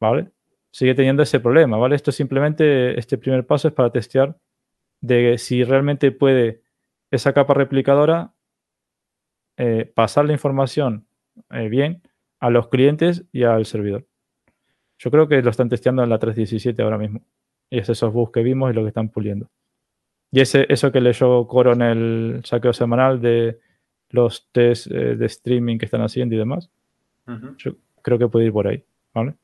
¿vale? 0.00 0.28
Sigue 0.70 0.94
teniendo 0.94 1.22
ese 1.22 1.40
problema, 1.40 1.76
¿vale? 1.76 1.96
Esto 1.96 2.12
simplemente, 2.12 2.98
este 2.98 3.18
primer 3.18 3.46
paso 3.46 3.68
es 3.68 3.74
para 3.74 3.90
testear 3.90 4.36
de 5.00 5.38
si 5.38 5.64
realmente 5.64 6.10
puede 6.10 6.62
esa 7.10 7.32
capa 7.32 7.54
replicadora 7.54 8.32
eh, 9.56 9.90
pasar 9.94 10.26
la 10.26 10.32
información 10.32 11.06
eh, 11.50 11.68
bien 11.68 12.02
a 12.40 12.50
los 12.50 12.68
clientes 12.68 13.24
y 13.32 13.44
al 13.44 13.64
servidor. 13.66 14.06
Yo 14.98 15.10
creo 15.10 15.28
que 15.28 15.42
lo 15.42 15.50
están 15.50 15.68
testeando 15.68 16.02
en 16.02 16.10
la 16.10 16.18
317 16.18 16.82
ahora 16.82 16.98
mismo. 16.98 17.22
Y 17.70 17.78
es 17.78 17.88
esos 17.88 18.12
bugs 18.12 18.32
que 18.32 18.42
vimos 18.42 18.70
y 18.70 18.74
lo 18.74 18.82
que 18.82 18.88
están 18.88 19.08
puliendo. 19.08 19.48
Y 20.30 20.40
ese, 20.40 20.66
eso 20.68 20.92
que 20.92 21.00
leyó 21.00 21.46
Coro 21.46 21.72
en 21.72 21.82
el 21.82 22.40
saqueo 22.44 22.72
semanal 22.72 23.20
de 23.20 23.58
los 24.10 24.48
test 24.52 24.88
eh, 24.90 25.16
de 25.16 25.26
streaming 25.26 25.78
que 25.78 25.86
están 25.86 26.02
haciendo 26.02 26.34
y 26.34 26.38
demás, 26.38 26.70
yo 27.58 27.72
creo 28.02 28.18
que 28.18 28.28
puede 28.28 28.46
ir 28.46 28.52
por 28.52 28.68
ahí, 28.68 28.84
¿vale? 29.12 29.34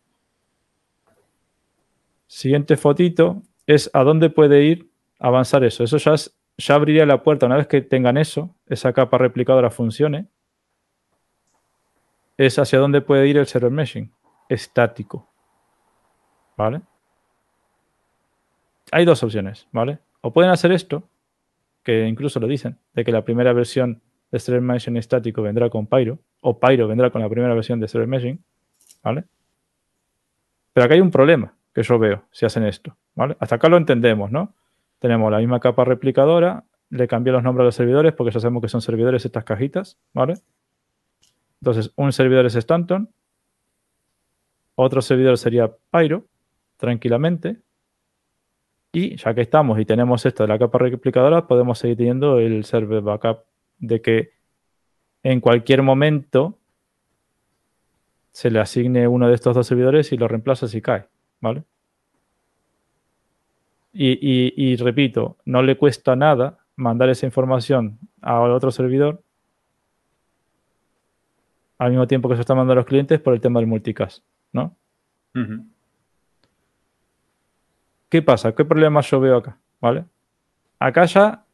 Siguiente 2.29 2.77
fotito 2.77 3.43
es 3.67 3.91
a 3.93 4.05
dónde 4.05 4.31
puede 4.31 4.63
ir 4.65 4.92
avanzar 5.23 5.65
eso. 5.65 5.85
Eso 5.85 5.97
ya, 5.99 6.15
es- 6.15 6.37
ya 6.59 6.75
abriría 6.75 7.07
la 7.07 7.23
puerta 7.23 7.47
una 7.47 7.57
vez 7.57 7.67
que 7.67 7.81
tengan 7.81 8.17
eso, 8.19 8.55
esa 8.67 8.93
capa 8.93 9.19
replicadora 9.19 9.71
funcione, 9.71 10.27
es 12.37 12.59
hacia 12.59 12.79
dónde 12.79 13.01
puede 13.01 13.29
ir 13.29 13.37
el 13.39 13.47
server 13.47 13.71
meshing, 13.71 14.11
estático, 14.49 15.29
¿vale? 16.57 16.83
Hay 18.91 19.05
dos 19.05 19.23
opciones, 19.23 19.69
¿vale? 19.73 19.99
O 20.21 20.33
pueden 20.33 20.51
hacer 20.51 20.73
esto, 20.73 21.09
que 21.83 22.07
incluso 22.07 22.41
lo 22.41 22.47
dicen, 22.47 22.79
de 22.95 23.05
que 23.05 23.13
la 23.13 23.25
primera 23.25 23.53
versión 23.53 24.03
de 24.31 24.39
server 24.39 24.63
meshing 24.63 24.97
estático 24.97 25.43
vendrá 25.43 25.71
con 25.71 25.87
Pyro, 25.87 26.19
o 26.41 26.59
Pyro 26.59 26.89
vendrá 26.89 27.11
con 27.11 27.23
la 27.23 27.29
primera 27.29 27.55
versión 27.55 27.81
de 27.81 27.89
server 27.89 28.09
meshing, 28.09 28.43
¿vale? 29.03 29.25
Pero 30.73 30.85
acá 30.85 30.95
hay 30.95 31.01
un 31.01 31.11
problema 31.11 31.55
que 31.75 31.83
yo 31.83 31.99
veo 31.99 32.25
si 32.31 32.45
hacen 32.47 32.65
esto, 32.65 32.97
¿vale? 33.15 33.37
Hasta 33.41 33.57
acá 33.57 33.69
lo 33.69 33.77
entendemos, 33.77 34.31
¿no? 34.31 34.55
Tenemos 35.03 35.33
la 35.33 35.39
misma 35.39 35.59
capa 35.59 35.85
replicadora, 35.85 36.63
le 36.91 37.09
cambié 37.09 37.33
los 37.33 37.43
nombres 37.43 37.63
a 37.63 37.65
los 37.65 37.75
servidores 37.75 38.13
porque 38.13 38.33
ya 38.33 38.39
sabemos 38.39 38.63
que 38.63 38.69
son 38.69 38.81
servidores 38.81 39.25
estas 39.25 39.43
cajitas, 39.43 39.99
¿vale? 40.13 40.35
Entonces, 41.61 41.93
un 41.97 42.13
servidor 42.13 42.47
es 42.47 42.55
Stanton, 42.55 43.11
otro 44.77 45.03
servidor 45.03 45.39
sería 45.39 45.73
Pyro, 45.91 46.27
tranquilamente, 46.77 47.57
y 48.93 49.17
ya 49.17 49.35
que 49.35 49.41
estamos 49.41 49.81
y 49.81 49.85
tenemos 49.85 50.25
esto 50.25 50.45
de 50.45 50.49
la 50.49 50.59
capa 50.61 50.79
replicadora, 50.79 51.49
podemos 51.49 51.81
seguir 51.81 51.97
teniendo 51.97 52.39
el 52.39 52.65
server 52.65 53.03
backup 53.03 53.41
de 53.79 54.01
que 54.01 54.31
en 55.25 55.41
cualquier 55.41 55.83
momento 55.83 56.61
se 58.31 58.53
le 58.53 58.61
asigne 58.61 59.09
uno 59.09 59.27
de 59.27 59.35
estos 59.35 59.57
dos 59.57 59.67
servidores 59.67 60.13
y 60.13 60.17
lo 60.17 60.29
reemplaza 60.29 60.69
si 60.69 60.81
cae, 60.81 61.09
¿vale? 61.41 61.65
Y, 63.93 64.13
y- 64.13 64.55
y 64.57 64.77
repito, 64.77 65.37
no 65.45 65.63
le 65.63 65.77
cuesta 65.77 66.17
nada 66.17 66.59
mandar 66.77 67.09
esa 67.11 67.27
información 67.27 67.99
a 68.23 68.41
otro 68.41 68.71
servidor 68.71 69.23
al 71.79 71.91
mismo 71.91 72.07
tiempo 72.07 72.29
que 72.29 72.37
se 72.37 72.41
está 72.43 72.55
mandando 72.55 72.73
a 72.73 72.77
los 72.77 72.87
clientes 72.87 73.21
por 73.21 73.35
el 73.35 73.41
tema 73.41 73.59
del 73.61 73.67
multicast, 73.67 74.25
¿no? 74.53 74.77
¿Qué 78.09 78.23
pasa? 78.23 78.55
¿Qué 78.55 78.65
problema 78.65 79.01
yo 79.01 79.21
veo 79.21 79.37
acá? 79.39 79.59
¿Vale? 79.81 80.05
Acá 80.79 81.05
ya 81.07 81.45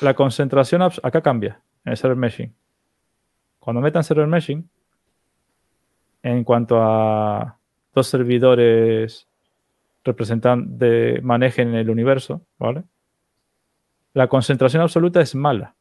la 0.00 0.14
concentración, 0.14 0.82
acá 0.82 1.20
cambia 1.22 1.60
en 1.84 1.92
el 1.92 1.96
server 1.96 2.16
meshing. 2.16 2.54
Cuando 3.58 3.80
metan 3.80 4.04
server 4.04 4.26
meshing, 4.26 4.68
en 6.22 6.44
cuanto 6.44 6.80
a 6.80 7.58
dos 7.94 8.06
servidores 8.06 9.26
representan 10.08 10.78
de 10.78 11.20
manejen 11.22 11.74
el 11.74 11.90
universo, 11.90 12.42
¿vale? 12.58 12.84
La 14.14 14.28
concentración 14.28 14.82
absoluta 14.82 15.20
es 15.20 15.34
mala. 15.34 15.76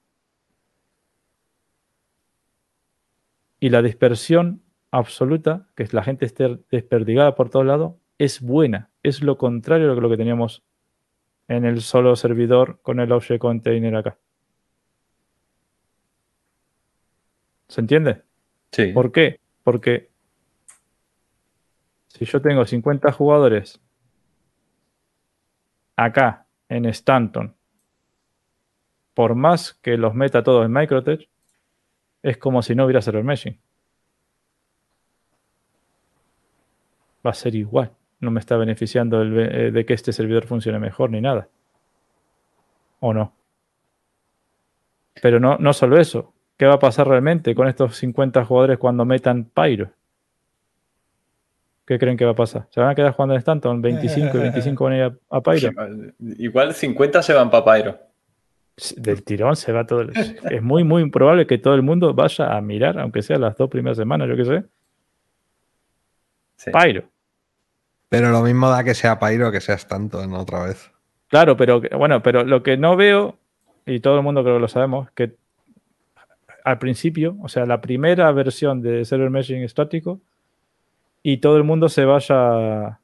Y 3.60 3.70
la 3.70 3.82
dispersión 3.82 4.62
absoluta, 4.92 5.68
que 5.76 5.84
es 5.84 5.94
la 5.94 6.04
gente 6.04 6.26
esté 6.26 6.60
desperdigada 6.70 7.34
por 7.34 7.50
todos 7.50 7.66
lados, 7.66 7.96
es 8.18 8.42
buena. 8.42 8.92
Es 9.02 9.24
lo 9.24 9.38
contrario 9.38 9.96
de 9.96 10.02
lo 10.02 10.10
que 10.10 10.18
teníamos 10.18 10.64
en 11.48 11.66
el 11.66 11.82
solo 11.82 12.16
servidor 12.16 12.80
con 12.82 13.00
el 13.00 13.12
object 13.12 13.40
container 13.40 13.96
acá. 13.96 14.18
¿Se 17.68 17.82
entiende? 17.82 18.22
Sí. 18.72 18.92
¿Por 18.92 19.12
qué? 19.12 19.40
Porque 19.64 20.10
si 22.08 22.26
yo 22.26 22.42
tengo 22.42 22.66
50 22.66 23.12
jugadores 23.12 23.82
acá 25.98 26.46
en 26.70 26.86
Stanton, 26.86 27.54
por 29.14 29.36
más 29.36 29.74
que 29.74 29.98
los 29.98 30.14
meta 30.14 30.44
todos 30.44 30.66
en 30.66 30.72
Microtech, 30.72 31.28
es 32.22 32.38
como 32.38 32.62
si 32.62 32.76
no 32.76 32.86
hubiera 32.86 33.02
server 33.02 33.24
meshing. 33.24 33.60
Va 37.26 37.32
a 37.32 37.34
ser 37.34 37.56
igual. 37.56 37.92
No 38.20 38.32
me 38.32 38.40
está 38.40 38.58
beneficiando 38.58 39.22
el 39.22 39.38
eh, 39.40 39.72
de 39.72 39.86
que 39.86 39.94
este 39.94 40.14
servidor 40.14 40.46
funcione 40.46 40.80
mejor 40.80 41.10
ni 41.10 41.20
nada. 41.20 41.50
¿O 43.00 43.14
no? 43.14 43.34
Pero 45.22 45.40
no, 45.40 45.58
no 45.58 45.74
solo 45.74 46.00
eso. 46.00 46.34
¿Qué 46.58 46.66
va 46.66 46.76
a 46.76 46.80
pasar 46.80 47.08
realmente 47.08 47.54
con 47.54 47.68
estos 47.68 47.98
50 47.98 48.46
jugadores 48.46 48.78
cuando 48.78 49.06
metan 49.06 49.46
Pyro? 49.46 49.92
¿Qué 51.88 51.98
creen 51.98 52.18
que 52.18 52.26
va 52.26 52.32
a 52.32 52.36
pasar? 52.36 52.68
¿Se 52.70 52.80
van 52.82 52.90
a 52.90 52.96
quedar 52.96 53.14
jugando 53.14 53.34
en 53.34 53.40
Stanton? 53.40 53.82
25 53.82 54.38
y 54.38 54.42
25 54.42 54.84
van 54.84 54.94
a 54.94 54.98
ir 54.98 55.04
a, 55.04 55.38
a 55.38 55.42
Pyro. 55.42 55.72
Igual 56.38 56.74
50 56.74 57.24
se 57.24 57.34
van 57.34 57.50
para 57.50 57.64
Pyro. 57.64 57.98
Del 58.98 59.24
tirón 59.24 59.56
se 59.56 59.72
va 59.72 59.88
todo. 59.88 60.02
el- 60.02 60.12
Es 60.52 60.62
muy, 60.62 60.84
muy 60.84 61.02
improbable 61.02 61.48
que 61.48 61.58
todo 61.58 61.74
el 61.76 61.82
mundo 61.84 62.14
vaya 62.14 62.56
a 62.56 62.62
mirar, 62.62 63.00
aunque 63.00 63.22
sea 63.22 63.38
las 63.40 63.56
dos 63.56 63.70
primeras 63.70 63.98
semanas, 63.98 64.28
yo 64.28 64.36
qué 64.36 64.46
sé. 64.46 64.64
Sí. 66.58 66.72
Pyro. 66.72 67.04
Pero 68.10 68.32
lo 68.32 68.42
mismo 68.42 68.70
da 68.70 68.84
que 68.84 68.94
sea 68.94 69.18
Pyro 69.20 69.52
que 69.52 69.62
sea 69.62 69.76
Stanton 69.76 70.34
otra 70.34 70.64
vez. 70.66 70.92
Claro, 71.30 71.56
pero 71.58 71.82
bueno, 71.98 72.22
pero 72.22 72.44
lo 72.44 72.64
que 72.64 72.78
no 72.78 72.96
veo, 72.96 73.38
y 73.86 74.00
todo 74.00 74.18
el 74.18 74.24
mundo 74.24 74.44
creo 74.44 74.56
que 74.56 74.62
lo 74.62 74.68
sabemos, 74.68 75.10
que 75.12 75.36
al 76.64 76.80
principio, 76.80 77.38
o 77.42 77.48
sea, 77.50 77.66
la 77.66 77.80
primera 77.82 78.32
versión 78.32 78.82
de 78.82 79.06
server 79.06 79.30
meshing 79.30 79.64
estático 79.64 80.20
y 81.24 81.38
todo 81.38 81.58
el 81.58 81.64
mundo 81.64 81.90
se 81.90 82.06
vaya, 82.06 83.00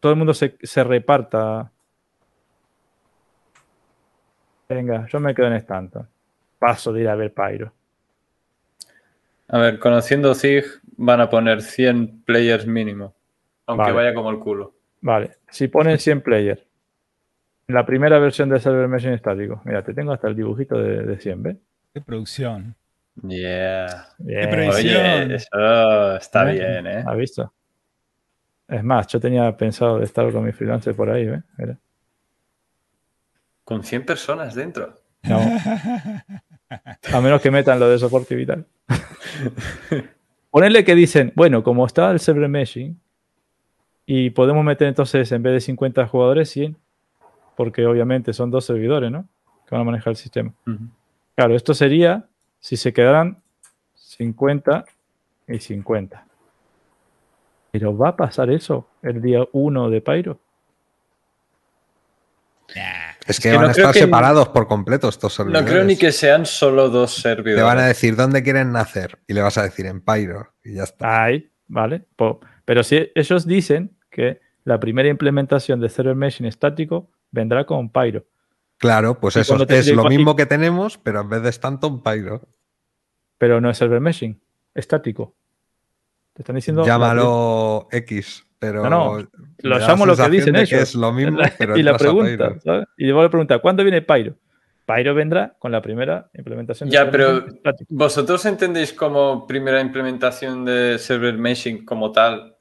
todo 0.00 0.12
el 0.12 0.18
mundo 0.18 0.34
se, 0.34 0.56
se 0.62 0.84
reparta. 0.84 1.70
Venga, 4.68 5.06
yo 5.08 5.20
me 5.20 5.34
quedo 5.34 5.48
en 5.48 5.54
Stanton. 5.54 6.08
Paso 6.58 6.92
de 6.92 7.02
ir 7.02 7.08
a 7.08 7.14
ver 7.14 7.32
Pyro. 7.32 7.72
A 9.48 9.58
ver, 9.58 9.78
conociendo 9.78 10.34
Zig, 10.34 10.64
van 10.96 11.20
a 11.20 11.28
poner 11.28 11.62
100 11.62 12.22
players 12.24 12.66
mínimo. 12.66 13.14
Aunque 13.66 13.90
Vale. 13.90 13.94
vaya 13.94 14.14
como 14.14 14.30
el 14.30 14.38
culo. 14.38 14.74
Vale, 15.00 15.38
si 15.48 15.68
ponen 15.68 15.98
100 15.98 16.20
players, 16.20 16.62
la 17.66 17.86
primera 17.86 18.18
versión 18.18 18.48
de 18.48 18.60
server 18.60 18.86
meshing 18.86 19.12
estático, 19.12 19.62
mira, 19.64 19.82
te 19.82 19.94
tengo 19.94 20.12
hasta 20.12 20.28
el 20.28 20.36
dibujito 20.36 20.76
de, 20.78 21.02
de 21.02 21.18
100, 21.18 21.42
¿ves? 21.42 21.56
Qué 21.94 22.00
producción. 22.00 22.76
Yeah. 23.22 24.08
Bien. 24.18 24.50
previsión. 24.50 25.24
Oye, 25.26 25.34
eso 25.34 26.16
está 26.16 26.50
¿Eh? 26.50 26.54
bien, 26.54 26.86
¿eh? 26.86 27.04
¿Has 27.06 27.16
visto? 27.16 27.52
Es 28.68 28.84
más, 28.84 29.06
yo 29.08 29.18
tenía 29.18 29.56
pensado 29.56 29.98
de 29.98 30.04
estar 30.04 30.30
con 30.32 30.44
mi 30.44 30.52
freelancer 30.52 30.94
por 30.94 31.10
ahí, 31.10 31.26
¿ves? 31.26 31.42
Mira. 31.58 31.76
Con 33.64 33.82
100 33.82 34.06
personas 34.06 34.54
dentro. 34.54 34.94
No. 35.22 35.40
A 37.12 37.20
menos 37.20 37.42
que 37.42 37.50
metan 37.50 37.80
lo 37.80 37.88
de 37.88 37.98
soporte 37.98 38.34
vital. 38.34 38.64
Ponerle 40.50 40.84
que 40.84 40.94
dicen, 40.94 41.32
bueno, 41.34 41.62
como 41.62 41.84
está 41.84 42.10
el 42.10 42.20
server 42.20 42.48
meshing, 42.48 42.98
y 44.06 44.30
podemos 44.30 44.64
meter 44.64 44.88
entonces 44.88 45.30
en 45.32 45.42
vez 45.42 45.52
de 45.52 45.60
50 45.60 46.06
jugadores 46.08 46.50
100, 46.50 46.76
porque 47.56 47.86
obviamente 47.86 48.32
son 48.32 48.50
dos 48.50 48.64
servidores, 48.64 49.10
¿no? 49.10 49.28
Que 49.66 49.74
van 49.74 49.82
a 49.82 49.84
manejar 49.84 50.12
el 50.12 50.16
sistema. 50.16 50.52
Claro, 51.36 51.54
esto 51.54 51.74
sería 51.74 52.29
si 52.60 52.76
se 52.76 52.92
quedaran 52.92 53.42
50 53.94 54.84
y 55.48 55.58
50. 55.58 56.26
Pero 57.72 57.96
¿va 57.96 58.10
a 58.10 58.16
pasar 58.16 58.50
eso 58.50 58.88
el 59.02 59.20
día 59.22 59.40
1 59.52 59.90
de 59.90 60.00
Pyro? 60.00 60.40
Es 63.26 63.38
que 63.40 63.50
que 63.50 63.56
van 63.56 63.62
no 63.62 63.68
a 63.68 63.70
estar 63.72 63.94
separados 63.94 64.48
por 64.48 64.66
completo 64.66 65.08
estos 65.08 65.32
No 65.32 65.44
servidores. 65.44 65.70
creo 65.70 65.84
ni 65.84 65.96
que 65.96 66.12
sean 66.12 66.46
solo 66.46 66.88
dos 66.88 67.14
servidores. 67.14 67.56
Te 67.58 67.62
van 67.62 67.78
a 67.78 67.86
decir 67.86 68.16
dónde 68.16 68.42
quieren 68.42 68.72
nacer 68.72 69.18
y 69.26 69.34
le 69.34 69.42
vas 69.42 69.58
a 69.58 69.62
decir 69.62 69.86
en 69.86 70.00
Pyro 70.00 70.52
y 70.64 70.74
ya 70.74 70.84
está. 70.84 71.24
Ahí, 71.24 71.50
¿vale? 71.66 72.04
Pero 72.64 72.82
si 72.82 73.10
ellos 73.14 73.46
dicen 73.46 73.96
que 74.10 74.40
la 74.64 74.78
primera 74.78 75.08
implementación 75.08 75.80
de 75.80 75.88
server 75.88 76.14
meshing 76.14 76.46
estático 76.46 77.10
vendrá 77.30 77.64
con 77.64 77.90
Pyro. 77.90 78.24
Claro, 78.80 79.20
pues 79.20 79.36
y 79.36 79.40
eso 79.40 79.62
es 79.68 79.92
lo 79.92 80.04
mismo 80.04 80.34
que 80.34 80.46
tenemos, 80.46 80.96
pero 80.96 81.20
en 81.20 81.28
vez 81.28 81.42
de 81.42 81.50
Stanton, 81.50 82.02
Pyro. 82.02 82.40
Pero 83.36 83.60
no 83.60 83.68
es 83.68 83.76
server 83.76 84.00
meshing, 84.00 84.40
estático. 84.74 85.34
Te 86.32 86.40
están 86.42 86.56
diciendo. 86.56 86.84
Llámalo 86.84 87.88
X, 87.92 88.46
pero. 88.58 88.82
No, 88.82 89.18
no, 89.18 89.28
Lo 89.58 89.78
la 89.78 89.86
llamo 89.86 90.06
lo 90.06 90.16
que 90.16 90.30
dicen 90.30 90.56
ellos. 90.56 90.70
que 90.70 90.80
es 90.80 90.94
lo 90.94 91.12
mismo, 91.12 91.38
pero 91.58 91.76
y 91.76 91.82
la 91.82 91.92
a 91.92 91.98
pregunta. 91.98 92.58
¿sabes? 92.64 92.86
Y 92.96 93.04
luego 93.04 93.22
le 93.24 93.28
pregunta, 93.28 93.58
¿cuándo 93.58 93.82
viene 93.82 94.00
Pyro? 94.00 94.34
Pyro 94.86 95.14
vendrá 95.14 95.54
con 95.58 95.70
la 95.72 95.82
primera 95.82 96.30
implementación 96.32 96.88
de 96.88 96.94
Ya, 96.94 97.04
server 97.10 97.44
pero. 97.62 97.76
¿vosotros 97.90 98.44
entendéis 98.46 98.94
como 98.94 99.46
primera 99.46 99.80
implementación 99.82 100.64
de 100.64 100.98
server 100.98 101.36
meshing 101.36 101.84
como 101.84 102.10
tal? 102.12 102.56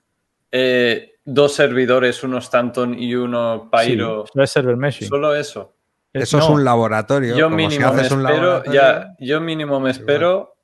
eh, 0.51 1.13
dos 1.23 1.53
servidores, 1.53 2.23
uno 2.23 2.39
Stanton 2.39 2.97
y 2.97 3.15
uno 3.15 3.69
Pyro. 3.71 4.25
Sí, 4.25 4.31
no 4.35 4.43
es 4.43 4.51
server 4.51 4.75
meshing. 4.75 5.07
Solo 5.07 5.33
eso. 5.35 5.75
Eso 6.13 6.39
es 6.39 6.49
un 6.49 6.63
laboratorio. 6.63 7.35
Yo 7.37 7.49
mínimo 7.49 7.93
me 7.93 8.01
espero, 8.01 8.63
ya, 8.71 9.15
yo 9.19 9.39
mínimo 9.41 9.79
me 9.79 9.91
espero 9.91 10.55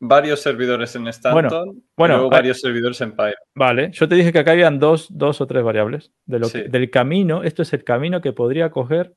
varios 0.00 0.40
servidores 0.40 0.94
en 0.96 1.08
Stanton 1.08 1.82
bueno, 1.96 2.14
y 2.14 2.16
luego 2.18 2.30
varios 2.30 2.60
servidores 2.60 3.00
en 3.00 3.12
Pyro. 3.16 3.36
Vale, 3.54 3.90
yo 3.92 4.08
te 4.08 4.14
dije 4.16 4.32
que 4.32 4.38
acá 4.40 4.52
habían 4.52 4.78
dos, 4.78 5.06
dos 5.10 5.40
o 5.40 5.46
tres 5.46 5.62
variables. 5.64 6.12
De 6.26 6.38
lo 6.38 6.48
que- 6.50 6.68
del 6.68 6.90
camino, 6.90 7.42
esto 7.42 7.62
es 7.62 7.72
el 7.72 7.84
camino 7.84 8.20
que 8.20 8.32
podría 8.32 8.70
coger 8.70 9.14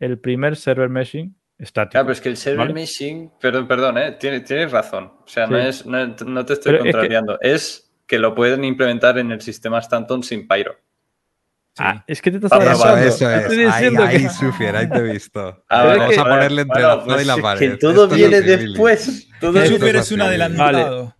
el 0.00 0.18
primer 0.18 0.56
server 0.56 0.88
meshing 0.88 1.36
estático. 1.58 1.92
Claro, 1.92 2.06
pero 2.06 2.12
es 2.12 2.20
que 2.20 2.28
el 2.30 2.36
server 2.36 2.58
¿Vale? 2.68 2.74
meshing, 2.74 3.30
perdón, 3.40 3.66
perdón, 3.68 3.98
eh, 3.98 4.12
tiene- 4.18 4.40
tienes 4.40 4.72
razón. 4.72 5.12
O 5.24 5.28
sea, 5.28 5.46
no, 5.46 5.58
es, 5.58 5.86
no, 5.86 6.06
no 6.06 6.44
te 6.46 6.52
estoy 6.54 6.72
Pero 6.72 6.78
es 6.78 6.84
que- 6.84 6.92
contrariando. 6.92 7.38
Es 7.40 7.92
que... 8.06 8.18
lo 8.18 8.34
pueden 8.34 8.64
implementar 8.64 9.18
en 9.18 9.32
el 9.32 9.40
sistema 9.40 9.78
Stanton 9.80 10.22
sin 10.22 10.46
Pyro. 10.48 10.76
Ah, 11.78 12.02
es 12.06 12.22
que 12.22 12.30
te 12.30 12.36
estás 12.38 12.52
Ah, 12.52 13.04
Eso, 13.04 13.30
es. 13.30 13.40
estoy 13.42 13.64
diciendo 13.66 14.02
ahí, 14.02 14.22
que- 14.22 14.28
Sufier, 14.30 14.76
ahí 14.76 14.88
te 14.88 14.96
he 14.98 15.02
visto. 15.02 15.62
Ah, 15.68 15.84
Vamos 15.84 16.16
a 16.18 16.24
ponerle 16.24 16.62
entre 16.62 16.82
bueno, 16.82 16.88
la 16.88 16.94
espada 16.94 17.04
pues 17.14 17.22
y 17.22 17.26
la 17.26 17.34
es 17.34 17.40
pared. 17.42 17.58
Que 17.72 17.76
todo 17.76 17.90
Esto 18.04 18.14
es 18.14 18.20
viene 18.20 18.40
después. 18.40 19.28
Todo 19.40 19.62
El 19.62 19.96
es 19.96 20.12
un 20.12 20.20
adelantado. 20.22 21.14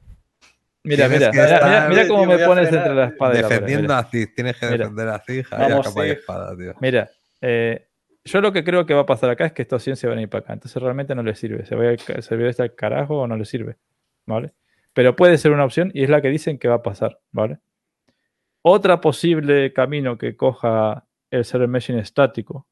Mira, 0.82 1.08
mira, 1.08 1.30
mira, 1.32 1.44
estar- 1.44 1.64
mira, 1.64 1.88
mira 1.88 2.08
cómo 2.08 2.26
me 2.26 2.38
pones 2.38 2.68
frenar. 2.68 2.86
entre 2.86 2.94
la 2.94 3.04
espada 3.06 3.32
y 3.32 3.36
la 3.36 3.42
pared. 3.48 3.54
Defendiendo 3.60 3.94
a 3.94 4.04
Cid, 4.04 4.28
tienes 4.36 4.56
que 4.56 4.66
Mira. 4.66 4.78
defender 4.78 5.08
a 5.08 5.22
Vamos, 5.58 5.86
a 5.86 5.90
capa 5.90 6.06
y 6.06 6.10
Cid. 6.10 6.18
espada, 6.18 6.56
tío. 6.56 6.74
mira, 6.80 7.10
eh, 7.40 7.88
yo 8.24 8.40
lo 8.40 8.52
que 8.52 8.62
creo 8.64 8.86
que 8.86 8.94
va 8.94 9.00
a 9.02 9.06
pasar 9.06 9.30
acá 9.30 9.46
es 9.46 9.52
que 9.52 9.62
estos 9.62 9.82
100 9.82 9.96
se 9.96 10.06
van 10.06 10.18
a 10.18 10.22
ir 10.22 10.28
para 10.28 10.44
acá. 10.44 10.52
Entonces 10.52 10.80
realmente 10.80 11.14
no 11.14 11.22
les 11.22 11.38
sirve. 11.38 11.66
Se 11.66 11.74
va 11.74 11.82
a 11.84 11.92
ir 11.92 12.00
el 12.08 12.22
servidor 12.22 12.50
este 12.50 12.74
carajo 12.74 13.18
o 13.18 13.26
no 13.26 13.36
les 13.36 13.48
sirve. 13.48 13.76
¿Vale? 14.26 14.52
Pero 14.94 15.14
puede 15.16 15.38
ser 15.38 15.50
una 15.52 15.64
opción 15.64 15.90
y 15.92 16.02
es 16.04 16.08
la 16.10 16.20
que 16.22 16.28
dicen 16.28 16.58
que 16.58 16.68
va 16.68 16.76
a 16.76 16.82
pasar. 16.82 17.18
¿Vale? 17.32 17.58
Otra 18.68 19.00
posible 19.00 19.72
camino 19.72 20.18
que 20.18 20.36
coja 20.36 21.06
el 21.30 21.44
server 21.44 21.68
meshing 21.68 21.98
estático 21.98 22.66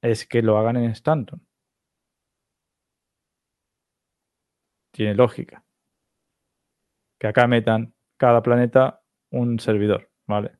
es 0.00 0.28
que 0.28 0.42
lo 0.42 0.56
hagan 0.58 0.76
en 0.76 0.92
Stanton. 0.92 1.44
Tiene 4.92 5.16
lógica. 5.16 5.64
Que 7.18 7.26
acá 7.26 7.48
metan 7.48 7.96
cada 8.16 8.44
planeta 8.44 9.02
un 9.32 9.58
servidor, 9.58 10.12
¿vale? 10.28 10.56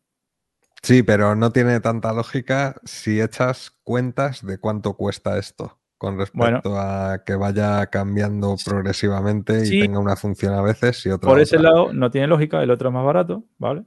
Sí, 0.82 1.04
pero 1.04 1.36
no 1.36 1.52
tiene 1.52 1.78
tanta 1.78 2.12
lógica 2.12 2.80
si 2.82 3.20
echas 3.20 3.70
cuentas 3.84 4.44
de 4.44 4.58
cuánto 4.58 4.96
cuesta 4.96 5.38
esto 5.38 5.81
con 6.02 6.18
respecto 6.18 6.76
a 6.76 7.22
que 7.24 7.36
vaya 7.36 7.86
cambiando 7.86 8.56
progresivamente 8.64 9.62
y 9.64 9.82
tenga 9.82 10.00
una 10.00 10.16
función 10.16 10.52
a 10.52 10.60
veces 10.60 11.06
y 11.06 11.10
otra 11.10 11.28
Por 11.30 11.38
ese 11.38 11.58
otra. 11.58 11.70
lado 11.70 11.92
no 11.92 12.10
tiene 12.10 12.26
lógica, 12.26 12.60
el 12.60 12.72
otro 12.72 12.88
es 12.88 12.92
más 12.94 13.04
barato, 13.04 13.44
¿vale? 13.56 13.84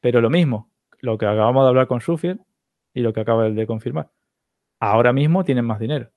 Pero 0.00 0.20
lo 0.20 0.30
mismo, 0.30 0.70
lo 1.00 1.18
que 1.18 1.26
acabamos 1.26 1.64
de 1.64 1.68
hablar 1.70 1.88
con 1.88 2.00
Sufiel 2.00 2.40
y 2.94 3.00
lo 3.00 3.12
que 3.12 3.22
acaba 3.22 3.50
de 3.50 3.66
confirmar. 3.66 4.12
Ahora 4.78 5.12
mismo 5.12 5.42
tienen 5.42 5.64
más 5.64 5.80
dinero. 5.80 6.12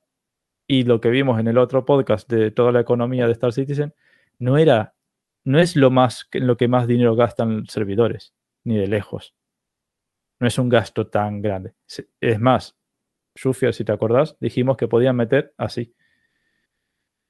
Y 0.68 0.84
lo 0.84 1.02
que 1.02 1.10
vimos 1.10 1.40
en 1.40 1.48
el 1.48 1.58
otro 1.58 1.86
podcast 1.86 2.30
de 2.30 2.52
toda 2.52 2.72
la 2.72 2.82
economía 2.82 3.26
de 3.26 3.32
Star 3.32 3.52
Citizen 3.52 3.96
no 4.38 4.58
era, 4.60 4.94
no 5.44 5.58
es 5.58 5.76
lo 5.76 5.90
más 5.90 6.26
que- 6.26 6.40
lo 6.40 6.56
que 6.56 6.68
más 6.68 6.86
dinero 6.86 7.16
gastan 7.16 7.66
servidores, 7.66 8.36
ni 8.64 8.78
de 8.78 8.86
lejos. 8.88 9.34
No 10.40 10.46
es 10.46 10.60
un 10.60 10.70
gasto 10.70 11.08
tan 11.08 11.42
grande. 11.42 11.74
Es 12.22 12.40
más, 12.40 12.76
Sufiel, 13.36 13.74
si 13.74 13.84
te 13.84 13.92
acordás, 13.92 14.38
dijimos 14.40 14.78
que 14.78 14.88
podían 14.88 15.16
meter 15.16 15.54
así. 15.58 15.94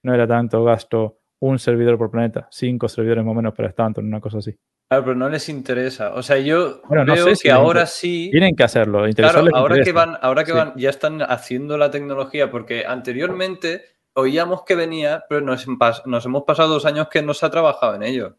No 0.03 0.13
era 0.13 0.27
tanto 0.27 0.63
gasto 0.63 1.19
un 1.39 1.59
servidor 1.59 1.97
por 1.97 2.11
planeta, 2.11 2.47
cinco 2.51 2.87
servidores 2.87 3.23
más 3.25 3.31
o 3.31 3.35
menos 3.35 3.53
para 3.53 3.69
Stanton, 3.69 4.05
una 4.05 4.21
cosa 4.21 4.37
así. 4.37 4.55
Claro, 4.87 5.03
pero 5.03 5.15
no 5.15 5.29
les 5.29 5.49
interesa. 5.49 6.13
O 6.13 6.21
sea, 6.21 6.37
yo 6.37 6.81
Bueno, 6.87 7.05
no 7.05 7.15
sé 7.15 7.35
si 7.35 7.43
que 7.43 7.51
ahora 7.51 7.85
sí. 7.87 8.29
Tienen 8.31 8.55
que 8.55 8.63
hacerlo. 8.63 9.03
Claro, 9.15 9.43
ahora 9.53 9.83
que 9.83 9.91
van, 9.91 10.17
ahora 10.21 10.43
que 10.43 10.51
Sí. 10.51 10.57
van, 10.57 10.73
ya 10.75 10.91
están 10.91 11.21
haciendo 11.23 11.77
la 11.77 11.89
tecnología, 11.89 12.51
porque 12.51 12.85
anteriormente 12.85 13.81
oíamos 14.13 14.63
que 14.63 14.75
venía, 14.75 15.25
pero 15.27 15.41
nos, 15.41 15.65
hemos 15.65 16.43
pasado 16.43 16.69
dos 16.69 16.85
años 16.85 17.07
que 17.09 17.23
no 17.23 17.33
se 17.33 17.45
ha 17.47 17.49
trabajado 17.49 17.95
en 17.95 18.03
ello. 18.03 18.37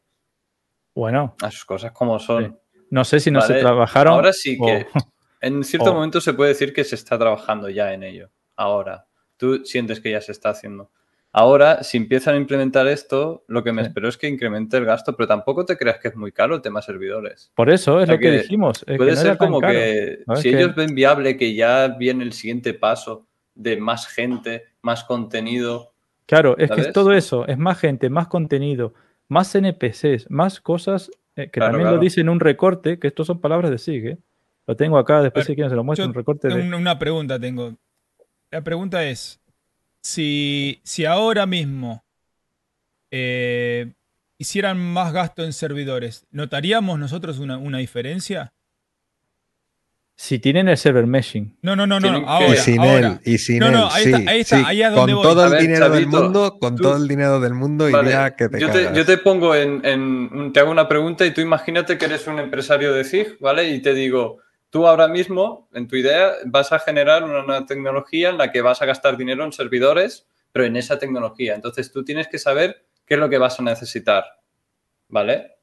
Bueno, 0.95 1.35
sus 1.51 1.65
cosas 1.65 1.91
como 1.93 2.19
son. 2.21 2.59
no 2.91 3.05
sé 3.05 3.19
si 3.19 3.31
no 3.33 3.41
se 3.41 3.55
trabajaron. 3.59 4.15
Ahora 4.15 4.33
sí 4.33 4.57
o- 4.61 4.67
que 4.67 4.87
en 5.47 5.65
cierto 5.65 5.91
o- 5.91 5.95
momento 5.95 6.21
se 6.21 6.35
puede 6.35 6.51
decir 6.51 6.73
que 6.73 6.85
se 6.85 6.95
está 6.95 7.19
trabajando 7.19 7.69
ya 7.71 7.93
en 7.93 8.03
ello. 8.03 8.29
Ahora, 8.57 9.07
tú 9.37 9.65
sientes 9.65 10.01
que 10.01 10.11
ya 10.11 10.21
se 10.21 10.33
está 10.33 10.51
haciendo. 10.51 10.91
Ahora, 11.33 11.83
si 11.83 11.99
empiezan 11.99 12.35
a 12.35 12.39
implementar 12.39 12.87
esto, 12.89 13.45
lo 13.47 13.63
que 13.63 13.71
me 13.71 13.83
Sí. 13.83 13.89
espero 13.89 14.09
es 14.09 14.17
que 14.17 14.27
incremente 14.27 14.79
el 14.79 14.87
gasto, 14.87 15.15
pero 15.15 15.27
tampoco 15.27 15.67
te 15.67 15.77
creas 15.77 15.99
que 15.99 16.09
es 16.09 16.17
muy 16.17 16.33
caro 16.33 16.55
el 16.55 16.63
tema 16.63 16.81
servidores. 16.81 17.53
Por 17.55 17.69
eso 17.69 17.99
es 18.01 18.05
O 18.05 18.07
sea 18.07 18.15
lo 18.15 18.19
que, 18.21 18.31
que 18.31 18.39
dijimos. 18.39 18.79
es 18.79 18.85
que 18.87 18.97
Puede 18.97 19.11
no 19.11 19.17
ser 19.19 19.37
como 19.37 19.61
caro. 19.61 19.75
que 19.75 20.19
si 20.37 20.51
Que- 20.51 20.57
ellos 20.59 20.75
ven 20.75 20.95
viable 20.95 21.37
que 21.37 21.55
ya 21.55 21.89
viene 21.89 22.25
el 22.25 22.33
siguiente 22.33 22.73
paso 22.73 23.27
de 23.55 23.77
más 23.77 24.07
gente, 24.09 24.65
más 24.81 25.05
contenido. 25.05 25.93
Claro, 26.25 26.57
es 26.59 26.71
que 26.71 26.81
es 26.81 26.93
todo 26.93 27.13
eso. 27.13 27.47
Es 27.47 27.59
más 27.59 27.79
gente, 27.79 28.09
más 28.09 28.29
contenido, 28.29 28.95
más 29.29 29.55
NPCs, 29.55 30.31
más 30.31 30.61
cosas 30.61 31.11
eh, 31.37 31.45
que 31.45 31.51
Claro, 31.51 31.73
también 31.73 31.85
claro. 31.89 31.97
lo 31.97 32.03
dice 32.03 32.23
en 32.23 32.31
un 32.31 32.41
recorte, 32.41 32.99
que 32.99 33.09
estos 33.09 33.27
son 33.27 33.43
palabras 33.43 33.71
de 33.71 33.77
SIG. 33.77 34.07
¿eh? 34.07 34.19
Lo 34.67 34.77
tengo 34.77 34.99
acá, 34.99 35.23
después 35.23 35.45
Pero 35.45 35.47
si 35.47 35.55
quieren 35.55 35.71
se 35.71 35.77
lo 35.77 35.85
muestro, 35.85 36.07
un 36.09 36.15
recorte 36.15 36.49
de... 36.49 36.55
Una, 36.75 36.99
pregunta 36.99 37.39
tengo. 37.39 37.77
La 38.51 38.63
pregunta 38.63 39.05
es, 39.05 39.41
si, 40.03 40.81
si 40.85 41.05
ahora 41.05 41.47
mismo 41.47 42.05
eh, 43.11 43.93
hicieran 44.39 44.79
más 44.79 45.13
gasto 45.13 45.45
en 45.45 45.53
servidores, 45.53 46.27
¿notaríamos 46.31 46.99
nosotros 46.99 47.39
una, 47.39 47.59
una 47.59 47.79
diferencia? 47.79 48.53
Si 50.19 50.39
tienen 50.39 50.67
el 50.69 50.79
server 50.79 51.07
meshing. 51.07 51.59
No, 51.61 51.77
no, 51.77 51.87
no, 51.87 52.01
no. 52.01 52.09
Ahora, 52.27 52.55
y 52.55 52.57
sin 52.57 52.81
ahora. 52.81 53.21
él, 53.23 53.33
y 53.35 53.39
sin 53.39 53.59
No, 53.59 53.67
él. 53.67 53.73
no, 53.75 53.91
ahí 53.91 54.03
sí, 54.05 54.13
está, 54.15 54.31
ahí 54.31 54.41
está, 54.41 54.57
sí, 54.57 54.63
ahí 54.67 54.83
es 54.83 54.93
donde 54.93 55.13
con 55.13 55.23
voy. 55.23 55.23
todo 55.35 55.43
A 55.43 55.45
el 55.47 55.53
ver, 55.53 55.61
dinero 55.61 55.91
del 55.91 56.07
mundo, 56.07 56.59
con 56.59 56.77
tú- 56.77 56.83
todo 56.85 56.97
el 56.97 57.07
dinero 57.07 57.39
del 57.39 57.53
mundo 57.53 57.91
Vale, 57.91 58.09
iría 58.09 58.35
que 58.35 58.49
te 58.49 58.59
yo, 58.59 58.71
te, 58.71 58.85
yo 58.97 59.05
te 59.05 59.19
pongo 59.19 59.55
en, 59.55 59.85
en- 59.85 60.53
Te 60.55 60.61
hago 60.61 60.71
una 60.71 60.89
pregunta 60.89 61.27
y 61.27 61.35
tú 61.35 61.43
imagínate 61.43 61.99
que 61.99 62.07
eres 62.07 62.27
un 62.27 62.39
empresario 62.39 62.95
de 62.95 63.05
ZIG, 63.05 63.39
¿vale? 63.41 63.69
Y 63.69 63.83
te 63.83 63.93
digo, 63.93 64.39
tú 64.77 64.87
ahora 64.87 65.09
mismo, 65.09 65.71
en 65.73 65.89
tu 65.89 65.97
idea, 65.97 66.35
vas 66.45 66.71
a 66.71 66.79
generar 66.79 67.25
una 67.25 67.43
nueva 67.43 67.65
tecnología 67.65 68.29
en 68.29 68.37
la 68.37 68.53
que 68.53 68.61
vas 68.61 68.83
a 68.83 68.85
gastar 68.85 69.17
dinero 69.17 69.43
en 69.43 69.51
servidores, 69.51 70.29
pero 70.53 70.67
en 70.67 70.77
esa 70.77 70.99
tecnología. 70.99 71.55
Entonces 71.55 71.91
tú 71.91 72.05
tienes 72.05 72.29
que 72.29 72.39
saber 72.39 72.85
qué 73.07 73.15
es 73.15 73.21
lo 73.21 73.31
que 73.31 73.39
vas 73.39 73.59
a 73.59 73.63
necesitar, 73.63 74.39
¿vale? 75.09 75.57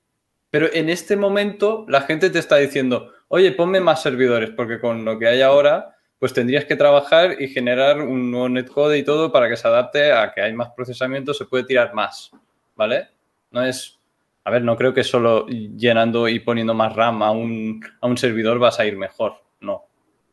Pero 0.49 0.67
en 0.73 0.89
este 0.89 1.15
momento 1.15 1.85
la 1.87 2.01
gente 2.01 2.31
te 2.31 2.39
está 2.39 2.55
diciendo, 2.55 3.11
oye, 3.27 3.51
ponme 3.51 3.79
más 3.81 4.01
servidores, 4.01 4.49
porque 4.49 4.79
con 4.79 5.05
lo 5.05 5.19
que 5.19 5.27
hay 5.27 5.43
ahora, 5.43 5.95
pues 6.17 6.33
tendrías 6.33 6.65
que 6.65 6.75
trabajar 6.75 7.39
y 7.39 7.49
generar 7.49 8.01
un 8.01 8.31
nuevo 8.31 8.49
netcode 8.49 8.97
y 8.97 9.03
todo 9.03 9.31
para 9.31 9.47
que 9.47 9.57
se 9.57 9.67
adapte 9.67 10.11
a 10.11 10.33
que 10.33 10.41
hay 10.41 10.53
más 10.53 10.69
procesamiento, 10.75 11.35
se 11.35 11.45
puede 11.45 11.65
tirar 11.65 11.93
más, 11.93 12.31
¿vale? 12.75 13.09
No 13.51 13.63
es, 13.63 13.99
a 14.45 14.51
ver, 14.51 14.61
no 14.63 14.75
creo 14.75 14.93
que 14.93 15.03
solo 15.03 15.45
llenando 15.47 16.27
y 16.27 16.39
poniendo 16.39 16.73
más 16.73 16.93
RAM 16.95 17.23
a 17.23 17.31
un, 17.31 17.81
a 18.01 18.07
un 18.07 18.17
servidor 18.17 18.59
vas 18.59 18.79
a 18.79 18.85
ir 18.85 18.97
mejor, 18.97 19.35
no, 19.61 19.85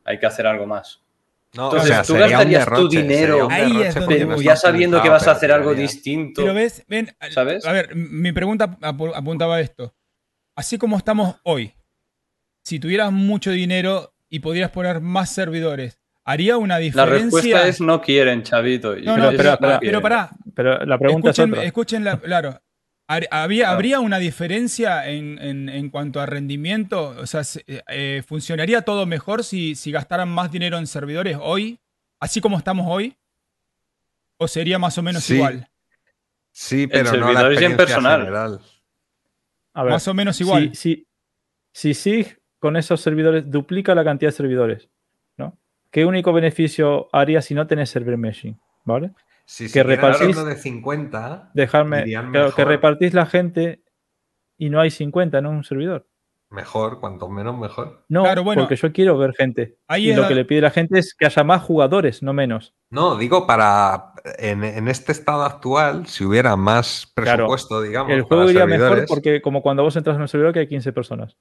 hay 0.05 0.19
que 0.19 0.27
hacer 0.27 0.47
algo 0.47 0.67
más. 0.67 1.03
No, 1.53 1.65
Entonces, 1.65 2.07
tú 2.07 2.13
sería 2.13 2.27
un 2.27 2.31
gastarías 2.31 2.69
tu 2.69 2.89
dinero, 2.89 3.49
Ahí 3.51 3.83
es 3.83 3.95
donde 3.97 4.25
no 4.25 4.41
ya 4.41 4.55
sabiendo 4.55 5.03
que 5.03 5.09
vas 5.09 5.27
a 5.27 5.33
hacer 5.33 5.49
pero 5.51 5.55
algo 5.61 5.75
distinto. 5.75 6.43
Pero 6.43 6.55
ves, 6.55 6.85
ven, 6.89 7.11
¿Sabes? 7.31 7.67
a 7.67 7.73
ver, 7.73 7.95
mi 7.97 8.31
pregunta 8.33 8.71
apu- 8.81 9.13
apuntaba 9.15 9.57
a 9.57 9.61
esto. 9.61 9.93
Así 10.55 10.79
como 10.79 10.97
estamos 10.97 11.37
hoy, 11.43 11.75
si 12.63 12.79
tuvieras 12.79 13.11
mucho 13.11 13.51
dinero 13.51 14.13
y 14.29 14.39
pudieras 14.41 14.71
poner 14.71 15.01
más 15.01 15.31
servidores, 15.31 16.01
¿haría 16.25 16.57
una 16.57 16.75
La 16.75 16.81
diferencia? 16.81 17.19
respuesta 17.25 17.67
es 17.67 17.81
no 17.81 18.01
quieren, 18.01 18.45
chavito. 18.45 18.95
No, 18.97 19.17
no, 19.17 19.31
Es 19.31 19.37
pero, 19.37 19.51
no 19.61 19.79
pero, 19.81 20.01
pará. 20.01 20.31
Pero 20.55 20.85
la 20.85 20.99
pregunta 20.99 21.31
Escuchen, 21.31 21.49
es 21.51 21.53
otra. 21.55 21.65
escuchen 21.67 22.05
la- 22.05 22.21
claro. 22.21 22.61
Había. 23.31 23.71
¿Habría 23.71 23.99
una 24.01 24.19
diferencia 24.19 25.09
en, 25.09 25.39
en- 25.41 25.69
en 25.69 25.91
cuanto 25.91 26.21
a 26.21 26.27
rendimiento? 26.27 27.09
O 27.19 27.27
sea, 27.27 27.43
se- 27.45 27.65
eh, 27.67 28.23
¿funcionaría 28.27 28.83
todo 28.83 29.05
mejor 29.07 29.43
si, 29.43 29.75
si 29.75 29.91
gastaran 29.91 30.29
más 30.29 30.53
dinero 30.53 30.79
en 30.79 30.87
servidores 30.87 31.37
hoy? 31.41 31.81
Así 32.21 32.41
como 32.41 32.57
estamos 32.57 32.87
hoy. 32.89 33.17
¿O 34.37 34.47
sería 34.49 34.79
más 34.79 34.97
o 34.97 35.03
menos 35.03 35.25
Sí. 35.25 35.35
igual? 35.35 35.69
Sí, 36.53 36.87
pero 36.87 37.13
no 37.13 37.33
la 37.33 37.41
y 37.43 37.45
en 37.45 37.51
experiencia 37.51 37.77
personal. 37.77 38.21
general. 38.21 38.61
A 39.75 39.83
ver, 39.85 39.93
Más 39.93 40.07
o 40.09 40.15
menos 40.15 40.41
igual. 40.41 40.71
Si, 40.75 41.07
si, 41.73 41.93
si 41.93 41.95
SIG 41.95 42.39
con 42.59 42.77
esos 42.77 43.01
servidores 43.01 43.51
duplica 43.51 43.95
la 43.95 44.05
cantidad 44.05 44.31
de 44.31 44.37
servidores, 44.37 44.89
¿no? 45.37 45.59
¿Qué 45.91 46.05
único 46.05 46.33
beneficio 46.33 47.09
haría 47.13 47.43
si 47.43 47.55
no 47.55 47.67
tenés 47.67 47.91
server 47.91 48.17
meshing? 48.17 48.59
¿Vale? 48.85 49.13
Si 49.53 49.69
Que 49.71 49.83
repartís- 49.83 50.21
hablando 50.21 50.45
de 50.45 50.55
50, 50.55 51.51
Dejarme, 51.55 52.05
claro, 52.05 52.55
que 52.55 52.65
repartís 52.65 53.13
la 53.15 53.27
gente 53.27 53.83
y 54.57 54.71
no 54.71 54.81
hay 54.81 54.91
50 54.93 55.39
en 55.39 55.47
un 55.47 55.65
servidor. 55.65 56.07
mejor, 56.51 57.01
cuanto 57.01 57.29
menos 57.29 57.59
mejor. 57.59 58.05
No, 58.09 58.23
Claro, 58.23 58.45
bueno, 58.45 58.63
porque 58.63 58.77
yo 58.77 58.93
quiero 58.93 59.19
ver 59.19 59.35
gente. 59.35 59.79
ahí 59.89 60.11
y 60.11 60.15
lo 60.15 60.23
la- 60.23 60.29
que 60.29 60.35
le 60.37 60.45
pide 60.45 60.61
la 60.61 60.71
gente 60.71 60.99
es 61.01 61.15
que 61.15 61.27
haya 61.27 61.43
más 61.45 61.63
jugadores, 61.63 62.23
no 62.23 62.33
menos. 62.33 62.75
No, 62.91 63.17
digo 63.17 63.45
para 63.47 64.13
en, 64.39 64.63
en 64.65 64.87
este 64.89 65.11
estado 65.13 65.43
actual, 65.45 66.07
si 66.07 66.25
hubiera 66.25 66.55
más 66.57 67.11
Claro, 67.15 67.49
presupuesto, 67.49 67.83
digamos, 67.83 68.13
El 68.13 68.23
para 68.25 68.29
juego 68.45 68.51
iría 68.51 68.67
mejor 68.67 69.05
porque 69.09 69.41
como 69.43 69.63
cuando 69.63 69.83
vos 69.83 69.97
entras 69.97 70.15
en 70.17 70.23
un 70.23 70.29
servidor 70.29 70.53
que 70.53 70.61
hay 70.61 70.69
15 70.69 70.93
personas. 70.93 71.37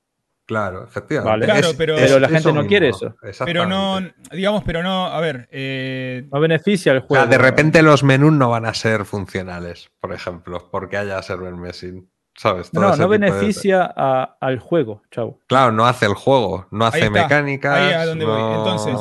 Claro, 0.49 0.83
efectivamente. 0.83 1.29
Vale. 1.29 1.45
Claro, 1.45 1.77
pero- 1.77 1.95
Pero 1.95 2.19
la 2.19 2.27
gente 2.27 2.51
no 2.51 2.65
quiere 2.65 2.89
eso. 2.89 3.15
Pero 3.45 3.67
no, 3.67 3.99
digamos, 4.31 4.63
pero 4.63 4.81
no, 4.81 5.05
a 5.05 5.19
ver, 5.21 5.47
eh, 5.51 6.27
No 6.33 6.39
beneficia 6.39 6.91
al 6.91 6.97
O 6.97 7.01
juego. 7.01 7.23
sea, 7.23 7.29
de 7.29 7.37
repente 7.37 7.83
los 7.83 8.03
menús 8.03 8.33
no 8.33 8.49
van 8.49 8.65
a 8.65 8.73
ser 8.73 9.05
funcionales, 9.05 9.91
por 9.99 10.11
ejemplo, 10.11 10.67
porque 10.71 10.97
haya 10.97 11.21
server 11.21 11.53
meshing. 11.53 12.09
¿Sabes? 12.35 12.71
Todo 12.71 12.81
No, 12.81 12.95
no 12.95 13.07
de- 13.09 13.17
beneficia 13.19 13.93
a- 13.95 14.37
al 14.41 14.57
juego, 14.57 15.03
chavo. 15.11 15.39
Claro, 15.45 15.71
no 15.71 15.85
hace 15.85 16.07
el 16.07 16.15
juego, 16.15 16.67
no 16.71 16.85
hace 16.87 16.97
está, 17.01 17.11
mecánicas. 17.11 17.77
ahí 17.79 17.93
a 17.93 18.05
donde 18.07 18.25
voy. 18.25 18.41
Entonces, 18.57 18.95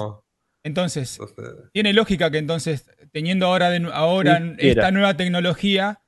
entonces, 0.65 1.19
entonces- 1.19 1.71
tiene 1.73 1.95
lógica 1.95 2.31
que 2.31 2.37
entonces, 2.39 2.91
teniendo 3.11 3.47
ahora, 3.47 3.71
de- 3.71 3.89
ahora 3.91 4.39
Sí, 4.59 4.69
esta 4.69 4.91
nueva 4.91 5.15
tecnología, 5.17 6.01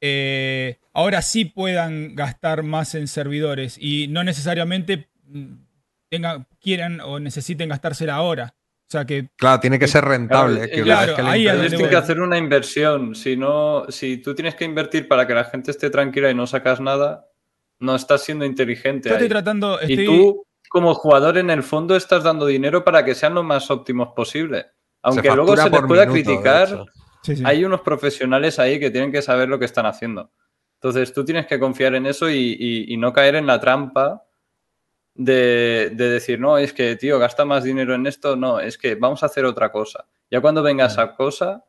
eh, 0.00 0.78
ahora 0.92 1.22
sí 1.22 1.44
puedan 1.44 2.14
gastar 2.14 2.62
más 2.62 2.94
en 2.94 3.08
servidores 3.08 3.76
y 3.80 4.08
no 4.08 4.24
necesariamente 4.24 5.08
mm, 5.26 5.54
tengan, 6.08 6.46
quieran 6.60 7.00
o 7.00 7.20
necesiten 7.20 7.68
gastársela 7.68 8.14
ahora. 8.14 8.54
O 8.88 8.90
sea 8.90 9.04
que 9.04 9.30
Claro, 9.36 9.58
tiene 9.58 9.78
que 9.78 9.88
ser 9.88 10.04
rentable. 10.04 10.58
Claro, 10.58 10.70
que 10.70 10.82
claro, 10.82 11.06
vez 11.06 11.16
que 11.16 11.22
la 11.22 11.30
ahí 11.30 11.68
Tienes 11.68 11.88
que 11.88 11.96
hacer 11.96 12.20
una 12.20 12.38
inversión. 12.38 13.14
Si 13.16 13.36
no, 13.36 13.86
si 13.88 14.18
tú 14.18 14.34
tienes 14.34 14.54
que 14.54 14.64
invertir 14.64 15.08
para 15.08 15.26
que 15.26 15.34
la 15.34 15.44
gente 15.44 15.72
esté 15.72 15.90
tranquila 15.90 16.30
y 16.30 16.34
no 16.34 16.46
sacas 16.46 16.80
nada, 16.80 17.28
no 17.80 17.96
estás 17.96 18.22
siendo 18.22 18.44
inteligente. 18.44 19.08
yo 19.08 19.14
estoy 19.14 19.24
ahí. 19.24 19.30
tratando, 19.30 19.78
Y 19.82 19.92
estoy, 19.92 20.06
tú, 20.06 20.46
como 20.68 20.94
jugador, 20.94 21.36
en 21.38 21.50
el 21.50 21.64
fondo 21.64 21.96
estás 21.96 22.22
dando 22.22 22.46
dinero 22.46 22.84
para 22.84 23.04
que 23.04 23.16
sean 23.16 23.34
lo 23.34 23.42
más 23.42 23.70
óptimos 23.70 24.10
posible. 24.14 24.66
Aunque 25.02 25.30
luego 25.34 25.56
se 25.56 25.68
les 25.68 25.82
pueda 25.82 26.06
minuto, 26.06 26.12
criticar. 26.12 26.86
Sí, 27.26 27.36
sí. 27.36 27.42
hay 27.44 27.64
unos 27.64 27.80
profesionales 27.82 28.58
ahí 28.58 28.78
que 28.80 28.90
tienen 28.90 29.12
que 29.12 29.20
saber 29.22 29.48
lo 29.48 29.58
que 29.58 29.64
están 29.66 29.84
haciendo. 29.86 30.30
Entonces 30.74 31.12
tú 31.12 31.24
tienes 31.24 31.46
que 31.46 31.58
confiar 31.58 31.94
en 31.94 32.06
eso 32.06 32.30
y, 32.30 32.56
y- 32.58 32.92
y 32.92 32.96
no 32.96 33.12
caer 33.12 33.34
en 33.34 33.46
la 33.46 33.58
trampa 33.60 34.22
de, 35.14 35.90
de 35.94 36.10
decir, 36.10 36.38
no, 36.38 36.58
es 36.58 36.72
que, 36.72 36.96
tío, 36.96 37.18
gasta 37.18 37.44
más 37.44 37.64
dinero 37.64 37.94
en 37.94 38.06
esto. 38.06 38.36
No, 38.36 38.60
es 38.60 38.76
que 38.78 38.94
vamos 38.94 39.22
a 39.22 39.26
hacer 39.26 39.44
otra 39.44 39.72
cosa. 39.72 40.06
Ya 40.30 40.40
cuando 40.40 40.62
venga 40.62 40.86
esa 40.86 41.14
cosa, 41.14 41.64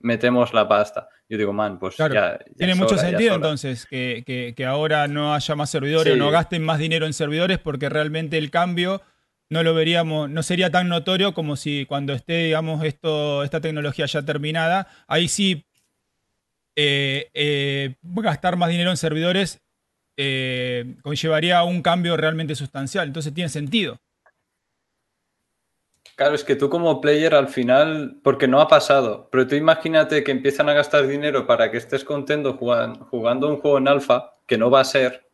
metemos 0.00 0.52
la 0.52 0.68
pasta. 0.68 1.08
Yo 1.28 1.38
digo, 1.38 1.52
man, 1.52 1.78
pues 1.78 1.96
Claro, 1.96 2.14
ya, 2.14 2.38
ya 2.38 2.54
Tiene 2.56 2.74
mucho 2.74 2.96
sentido 2.98 3.30
hora". 3.30 3.36
entonces 3.36 3.86
que, 3.86 4.22
que- 4.26 4.52
que 4.56 4.64
ahora 4.66 5.08
no 5.08 5.34
haya 5.34 5.54
más 5.56 5.70
servidores 5.70 6.12
Sí. 6.12 6.20
o 6.20 6.22
no 6.22 6.30
gasten 6.30 6.62
más 6.62 6.78
dinero 6.78 7.06
en 7.06 7.12
servidores 7.14 7.58
porque 7.58 7.88
realmente 7.88 8.36
el 8.38 8.50
cambio 8.50 9.00
no 9.48 9.62
lo 9.62 9.74
veríamos, 9.74 10.28
no 10.28 10.42
sería 10.42 10.70
tan 10.70 10.88
notorio 10.88 11.34
como 11.34 11.56
si 11.56 11.86
cuando 11.86 12.12
esté, 12.12 12.44
digamos, 12.44 12.84
esto, 12.84 13.42
esta 13.44 13.60
tecnología 13.60 14.06
ya 14.06 14.22
terminada, 14.22 14.88
ahí 15.06 15.28
sí 15.28 15.64
eh, 16.76 17.30
eh, 17.32 17.94
gastar 18.02 18.56
más 18.56 18.68
dinero 18.68 18.90
en 18.90 18.96
servidores 18.96 19.62
eh, 20.18 20.96
conllevaría 21.02 21.62
un 21.62 21.82
cambio 21.82 22.16
realmente 22.16 22.54
sustancial. 22.54 23.06
Entonces 23.06 23.34
tiene 23.34 23.48
sentido. 23.48 23.98
Claro, 26.16 26.34
es 26.34 26.44
que 26.44 26.56
tú 26.56 26.70
como 26.70 27.00
player 27.02 27.34
al 27.34 27.48
final, 27.48 28.20
porque 28.22 28.48
no 28.48 28.60
ha 28.62 28.68
pasado, 28.68 29.28
pero 29.30 29.46
tú 29.46 29.54
imagínate 29.54 30.24
que 30.24 30.32
empiezan 30.32 30.70
a 30.70 30.72
gastar 30.72 31.06
dinero 31.06 31.46
para 31.46 31.70
que 31.70 31.76
estés 31.76 32.04
contento 32.04 32.54
jugando, 32.54 33.04
jugando 33.04 33.48
un 33.48 33.58
juego 33.58 33.76
en 33.76 33.88
alfa, 33.88 34.38
que 34.46 34.56
no 34.56 34.70
va 34.70 34.80
a 34.80 34.84
ser, 34.84 35.25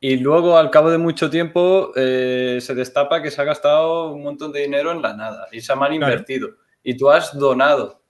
y 0.00 0.16
luego 0.16 0.56
al 0.56 0.70
cabo 0.70 0.90
de 0.90 0.98
mucho 0.98 1.28
tiempo 1.28 1.92
eh, 1.94 2.58
se 2.60 2.74
destapa 2.74 3.20
que 3.22 3.30
se 3.30 3.40
ha 3.40 3.44
gastado 3.44 4.12
un 4.12 4.22
montón 4.22 4.50
de 4.52 4.60
dinero 4.62 4.90
en 4.92 5.02
la 5.02 5.14
nada 5.14 5.46
y 5.52 5.60
se 5.60 5.72
ha 5.72 5.76
mal 5.76 5.90
Claro. 5.96 6.12
invertido. 6.12 6.48
Y 6.82 6.96
tú 6.96 7.10
has 7.10 7.38
donado, 7.38 8.02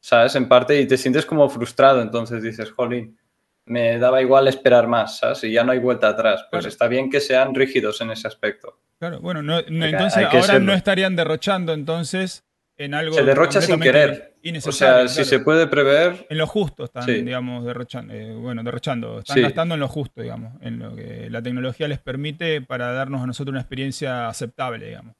¿sabes? 0.00 0.34
En 0.36 0.48
parte 0.48 0.80
y 0.80 0.86
te 0.86 0.96
sientes 0.96 1.26
como 1.26 1.48
frustrado, 1.48 2.00
entonces 2.00 2.42
dices, 2.42 2.70
jolín, 2.70 3.18
me 3.66 3.98
daba 3.98 4.22
igual 4.22 4.48
esperar 4.48 4.86
más, 4.86 5.18
¿sabes? 5.18 5.44
Y 5.44 5.52
ya 5.52 5.64
no 5.64 5.72
hay 5.72 5.78
vuelta 5.78 6.08
atrás. 6.08 6.42
Pues 6.50 6.60
Claro. 6.62 6.68
está 6.68 6.88
bien 6.88 7.10
que 7.10 7.20
sean 7.20 7.54
rígidos 7.54 8.00
en 8.00 8.10
ese 8.12 8.26
aspecto. 8.28 8.78
Claro, 8.98 9.20
bueno, 9.20 9.42
no- 9.42 9.60
no- 9.68 9.84
entonces 9.86 10.24
ahora 10.24 10.42
serlo. 10.42 10.60
no 10.66 10.72
estarían 10.72 11.16
derrochando 11.16 11.72
entonces 11.72 12.44
en 12.78 12.94
algo 12.94 13.14
Se 13.16 13.24
derrocha 13.24 13.60
sin 13.60 13.78
querer. 13.80 14.36
O 14.64 14.72
sea, 14.72 15.06
si 15.08 15.14
claro. 15.16 15.28
se 15.28 15.38
puede 15.40 15.66
prever, 15.66 16.26
En 16.30 16.38
lo 16.38 16.46
justo 16.46 16.84
están, 16.84 17.02
Sí. 17.02 17.22
digamos, 17.22 17.64
derrochando, 17.64 18.14
eh, 18.14 18.34
bueno, 18.34 18.62
derrochando, 18.62 19.18
están 19.18 19.34
Sí. 19.34 19.42
gastando 19.42 19.74
en 19.74 19.80
lo 19.80 19.88
justo, 19.88 20.22
digamos, 20.22 20.54
en 20.62 20.78
lo 20.78 20.94
que 20.94 21.28
la 21.28 21.42
tecnología 21.42 21.88
les 21.88 21.98
permite 21.98 22.62
para 22.62 22.92
darnos 22.92 23.20
a 23.22 23.26
nosotros 23.26 23.52
una 23.52 23.60
experiencia 23.60 24.28
aceptable, 24.28 24.86
digamos. 24.86 25.14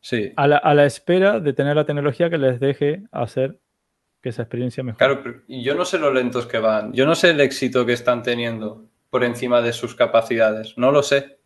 sí. 0.00 0.32
A 0.36 0.46
la, 0.46 0.56
a 0.58 0.74
la 0.74 0.84
espera 0.86 1.40
de 1.40 1.52
tener 1.52 1.74
la 1.76 1.84
tecnología 1.84 2.30
que 2.30 2.38
les 2.38 2.60
deje 2.60 3.02
hacer 3.10 3.58
que 4.22 4.28
esa 4.30 4.42
experiencia 4.42 4.82
mejore. 4.82 4.98
Claro, 4.98 5.22
pero 5.22 5.40
yo 5.48 5.74
no 5.74 5.84
sé 5.84 5.98
lo 5.98 6.12
lentos 6.12 6.46
que 6.46 6.58
van. 6.58 6.92
Yo 6.92 7.06
no 7.06 7.14
sé 7.14 7.30
el 7.30 7.40
éxito 7.40 7.84
que 7.86 7.92
están 7.94 8.22
teniendo 8.22 8.84
por 9.10 9.22
encima 9.24 9.60
de 9.62 9.72
sus 9.72 9.94
capacidades. 9.94 10.74
No 10.76 10.90
lo 10.92 11.02
sé. 11.02 11.38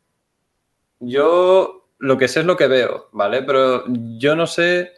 Yo 1.01 1.82
lo 2.02 2.18
que 2.18 2.26
sé 2.26 2.40
es 2.40 2.47
lo 2.47 2.56
que 2.56 2.66
veo, 2.66 3.08
¿vale? 3.12 3.42
Pero 3.42 3.84
yo 3.86 4.34
no 4.34 4.48
sé 4.48 4.92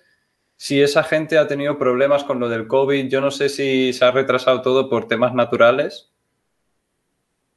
si 0.56 0.80
esa 0.80 1.02
gente 1.02 1.36
ha 1.36 1.46
tenido 1.46 1.78
problemas 1.78 2.24
con 2.24 2.40
lo 2.40 2.48
del 2.48 2.66
COVID. 2.66 3.10
Yo 3.10 3.20
no 3.20 3.30
sé 3.30 3.50
si 3.50 3.92
se 3.92 4.06
ha 4.06 4.10
retrasado 4.10 4.62
todo 4.62 4.88
por 4.88 5.06
temas 5.06 5.34
naturales. 5.34 6.10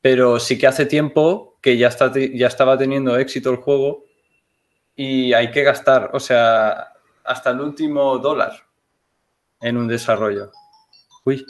Pero 0.02 0.42
sí 0.42 0.58
que 0.58 0.68
hace 0.68 0.86
tiempo 0.86 1.58
que 1.62 1.78
ya, 1.78 1.88
está, 1.88 2.12
ya 2.14 2.48
estaba 2.48 2.78
teniendo 2.78 3.18
éxito 3.18 3.50
el 3.50 3.56
juego 3.56 4.04
y 4.98 5.32
hay 5.32 5.50
que 5.52 5.64
gastar, 5.64 6.10
o 6.14 6.20
sea, 6.20 6.94
hasta 7.24 7.52
el 7.52 7.62
último 7.62 8.18
dólar 8.18 8.52
en 9.62 9.78
un 9.78 9.88
desarrollo. 9.88 10.52
Uy, 11.24 11.46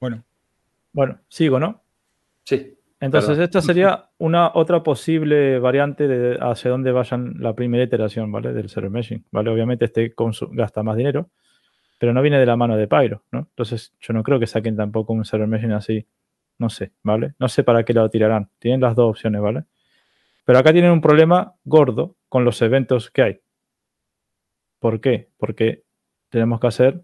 Bueno, 0.00 0.24
Bueno, 0.92 1.20
sigo, 1.28 1.60
¿no? 1.60 1.80
Sí. 2.44 2.76
Entonces, 3.02 3.30
Perdón. 3.30 3.44
esta 3.44 3.60
sería 3.62 4.10
una 4.18 4.52
otra 4.54 4.84
posible 4.84 5.58
variante 5.58 6.06
de 6.06 6.38
hacia 6.40 6.70
dónde 6.70 6.92
vayan 6.92 7.34
la 7.40 7.52
primera 7.52 7.82
iteración, 7.82 8.30
¿vale? 8.30 8.52
Del 8.52 8.68
server 8.68 8.92
meshing, 8.92 9.24
¿vale? 9.32 9.50
Obviamente 9.50 9.86
este 9.86 10.14
gasta 10.52 10.84
más 10.84 10.96
dinero, 10.96 11.28
pero 11.98 12.12
no 12.12 12.22
viene 12.22 12.38
de 12.38 12.46
la 12.46 12.54
mano 12.54 12.76
de 12.76 12.86
Pyro, 12.86 13.24
¿no? 13.32 13.40
Entonces, 13.40 13.92
yo 13.98 14.14
no 14.14 14.22
creo 14.22 14.38
que 14.38 14.46
saquen 14.46 14.76
tampoco 14.76 15.14
un 15.14 15.24
server 15.24 15.48
meshing 15.48 15.72
así, 15.72 16.06
no 16.58 16.70
sé, 16.70 16.92
¿vale? 17.02 17.34
No 17.40 17.48
sé 17.48 17.64
para 17.64 17.84
qué 17.84 17.92
lo 17.92 18.08
tirarán. 18.08 18.50
Tienen 18.60 18.80
las 18.80 18.94
dos 18.94 19.10
opciones, 19.10 19.42
¿vale? 19.42 19.64
Pero 20.44 20.60
acá 20.60 20.72
tienen 20.72 20.92
un 20.92 21.00
problema 21.00 21.54
gordo 21.64 22.14
con 22.28 22.44
los 22.44 22.62
eventos 22.62 23.10
que 23.10 23.22
hay. 23.22 23.40
¿Por 24.78 25.00
qué? 25.00 25.28
Porque 25.38 25.82
tenemos 26.28 26.60
que 26.60 26.68
hacer 26.68 27.02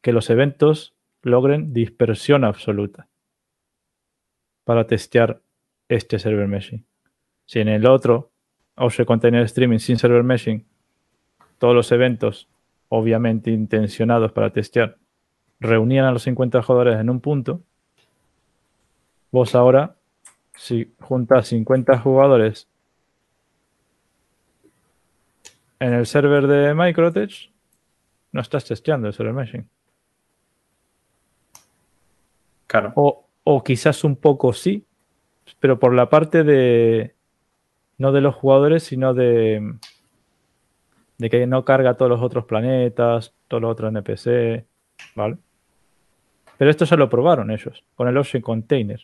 que 0.00 0.14
los 0.14 0.30
eventos 0.30 0.94
logren 1.20 1.74
dispersión 1.74 2.44
absoluta 2.44 3.09
para 4.64 4.86
testear 4.86 5.40
este 5.88 6.18
server 6.18 6.46
meshing. 6.46 6.84
Si 7.46 7.60
en 7.60 7.68
el 7.68 7.86
otro, 7.86 8.30
Object 8.76 9.06
Container 9.06 9.42
Streaming 9.42 9.78
sin 9.78 9.98
server 9.98 10.22
meshing, 10.22 10.64
todos 11.58 11.74
los 11.74 11.90
eventos, 11.92 12.48
obviamente 12.88 13.50
intencionados 13.50 14.32
para 14.32 14.50
testear, 14.50 14.96
reunían 15.58 16.06
a 16.06 16.12
los 16.12 16.22
50 16.22 16.62
jugadores 16.62 16.98
en 16.98 17.10
un 17.10 17.20
punto, 17.20 17.62
vos 19.30 19.54
ahora, 19.54 19.96
si 20.56 20.94
juntas 21.00 21.48
50 21.48 21.98
jugadores 21.98 22.68
en 25.78 25.94
el 25.94 26.06
server 26.06 26.46
de 26.46 26.74
Microtech, 26.74 27.50
no 28.32 28.40
estás 28.40 28.64
testeando 28.64 29.08
el 29.08 29.14
server 29.14 29.34
meshing. 29.34 29.68
Claro. 32.66 32.92
O, 32.94 33.26
o 33.44 33.62
quizás 33.64 34.04
un 34.04 34.16
poco 34.16 34.52
sí, 34.52 34.84
pero 35.60 35.78
por 35.78 35.94
la 35.94 36.08
parte 36.08 36.44
de. 36.44 37.14
No 37.98 38.12
de 38.12 38.20
los 38.20 38.34
jugadores, 38.34 38.82
sino 38.82 39.12
de. 39.14 39.74
De 41.18 41.28
que 41.30 41.46
no 41.46 41.64
carga 41.64 41.94
todos 41.98 42.08
los 42.10 42.22
otros 42.22 42.46
planetas, 42.46 43.34
todos 43.48 43.60
los 43.62 43.72
otros 43.72 43.90
NPC. 43.90 44.64
¿Vale? 45.14 45.36
Pero 46.56 46.70
esto 46.70 46.84
ya 46.84 46.96
lo 46.96 47.08
probaron 47.10 47.50
ellos, 47.50 47.84
con 47.94 48.08
el 48.08 48.16
Ocean 48.16 48.42
Container. 48.42 49.00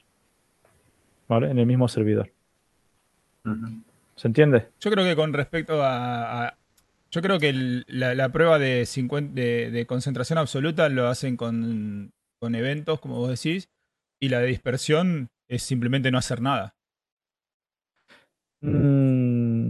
¿Vale? 1.29 1.51
En 1.51 1.59
el 1.59 1.67
mismo 1.67 1.89
servidor. 1.89 2.31
¿Se 4.17 4.29
entiende? 4.29 4.69
Yo 4.81 4.91
creo 4.91 5.05
que 5.05 5.17
con 5.17 5.33
respecto 5.33 5.83
a. 5.83 6.47
a- 6.49 6.57
yo 7.11 7.23
creo 7.23 7.39
que 7.39 7.51
el- 7.51 7.85
la, 7.89 8.15
la 8.15 8.31
prueba 8.31 8.59
de, 8.59 8.85
50 8.85 9.33
de, 9.41 9.71
de 9.71 9.87
concentración 9.87 10.39
absoluta 10.39 10.89
lo 10.89 11.07
hacen 11.07 11.37
con, 11.37 12.13
con 12.41 12.55
eventos, 12.55 13.01
como 13.01 13.17
vos 13.17 13.29
decís, 13.31 13.69
y 14.21 14.29
la 14.29 14.41
de 14.41 14.47
dispersión 14.47 15.31
es 15.49 15.63
simplemente 15.63 16.11
no 16.11 16.19
hacer 16.19 16.41
nada. 16.41 16.75
Mm, 18.61 19.69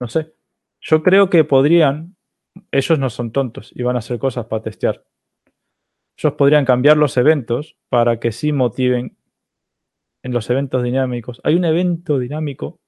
no 0.00 0.08
sé. 0.08 0.34
Yo 0.80 1.02
creo 1.02 1.30
que 1.30 1.44
podrían. 1.44 2.16
Ellos 2.72 2.98
no 2.98 3.08
son 3.08 3.30
tontos 3.30 3.70
y 3.74 3.82
van 3.82 3.96
a 3.96 4.00
hacer 4.00 4.18
cosas 4.18 4.46
para 4.46 4.62
testear. 4.62 5.04
Ellos 6.16 6.32
podrían 6.34 6.64
cambiar 6.64 6.96
los 6.96 7.16
eventos 7.16 7.76
para 7.88 8.18
que 8.18 8.32
sí 8.32 8.52
motiven 8.52 9.16
en 10.24 10.32
los 10.32 10.50
eventos 10.50 10.82
dinámicos. 10.82 11.40
Hay 11.44 11.54
un 11.54 11.64
evento 11.64 12.18
dinámico 12.18 12.80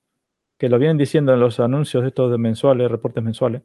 que 0.58 0.68
lo 0.68 0.78
vienen 0.78 0.98
diciendo 0.98 1.32
en 1.32 1.40
los 1.40 1.60
anuncios 1.60 2.04
estos 2.04 2.30
de 2.32 2.38
mensuales, 2.38 2.90
reportes 2.90 3.22
mensuales, 3.22 3.62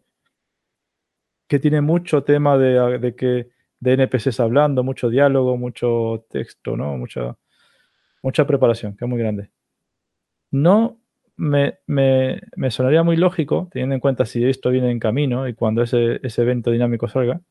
que 1.49 1.59
tiene 1.59 1.81
mucho 1.81 2.23
tema 2.23 2.57
de, 2.57 2.99
de 2.99 3.15
que 3.15 3.49
de 3.85 3.93
NPCs 3.93 4.41
hablando, 4.41 4.83
mucho 4.83 5.09
diálogo, 5.09 5.57
mucho 5.57 6.25
texto, 6.29 6.77
¿no? 6.77 6.97
Mucha, 6.97 7.37
mucha 8.23 8.47
preparación, 8.47 8.95
que 8.97 9.05
es 9.05 9.09
muy 9.09 9.19
grande. 9.19 9.51
No 10.51 10.99
me, 11.37 11.79
me- 11.87 12.41
me 12.55 12.71
sonaría 12.71 13.03
muy 13.03 13.17
lógico, 13.17 13.67
teniendo 13.71 13.95
en 13.95 14.01
cuenta 14.01 14.25
si 14.25 14.43
esto 14.45 14.69
viene 14.69 14.91
en 14.91 14.99
camino 14.99 15.47
y 15.47 15.53
cuando 15.53 15.83
ese, 15.83 16.19
ese 16.23 16.41
evento 16.43 16.71
dinámico 16.71 17.07
salga, 17.07 17.41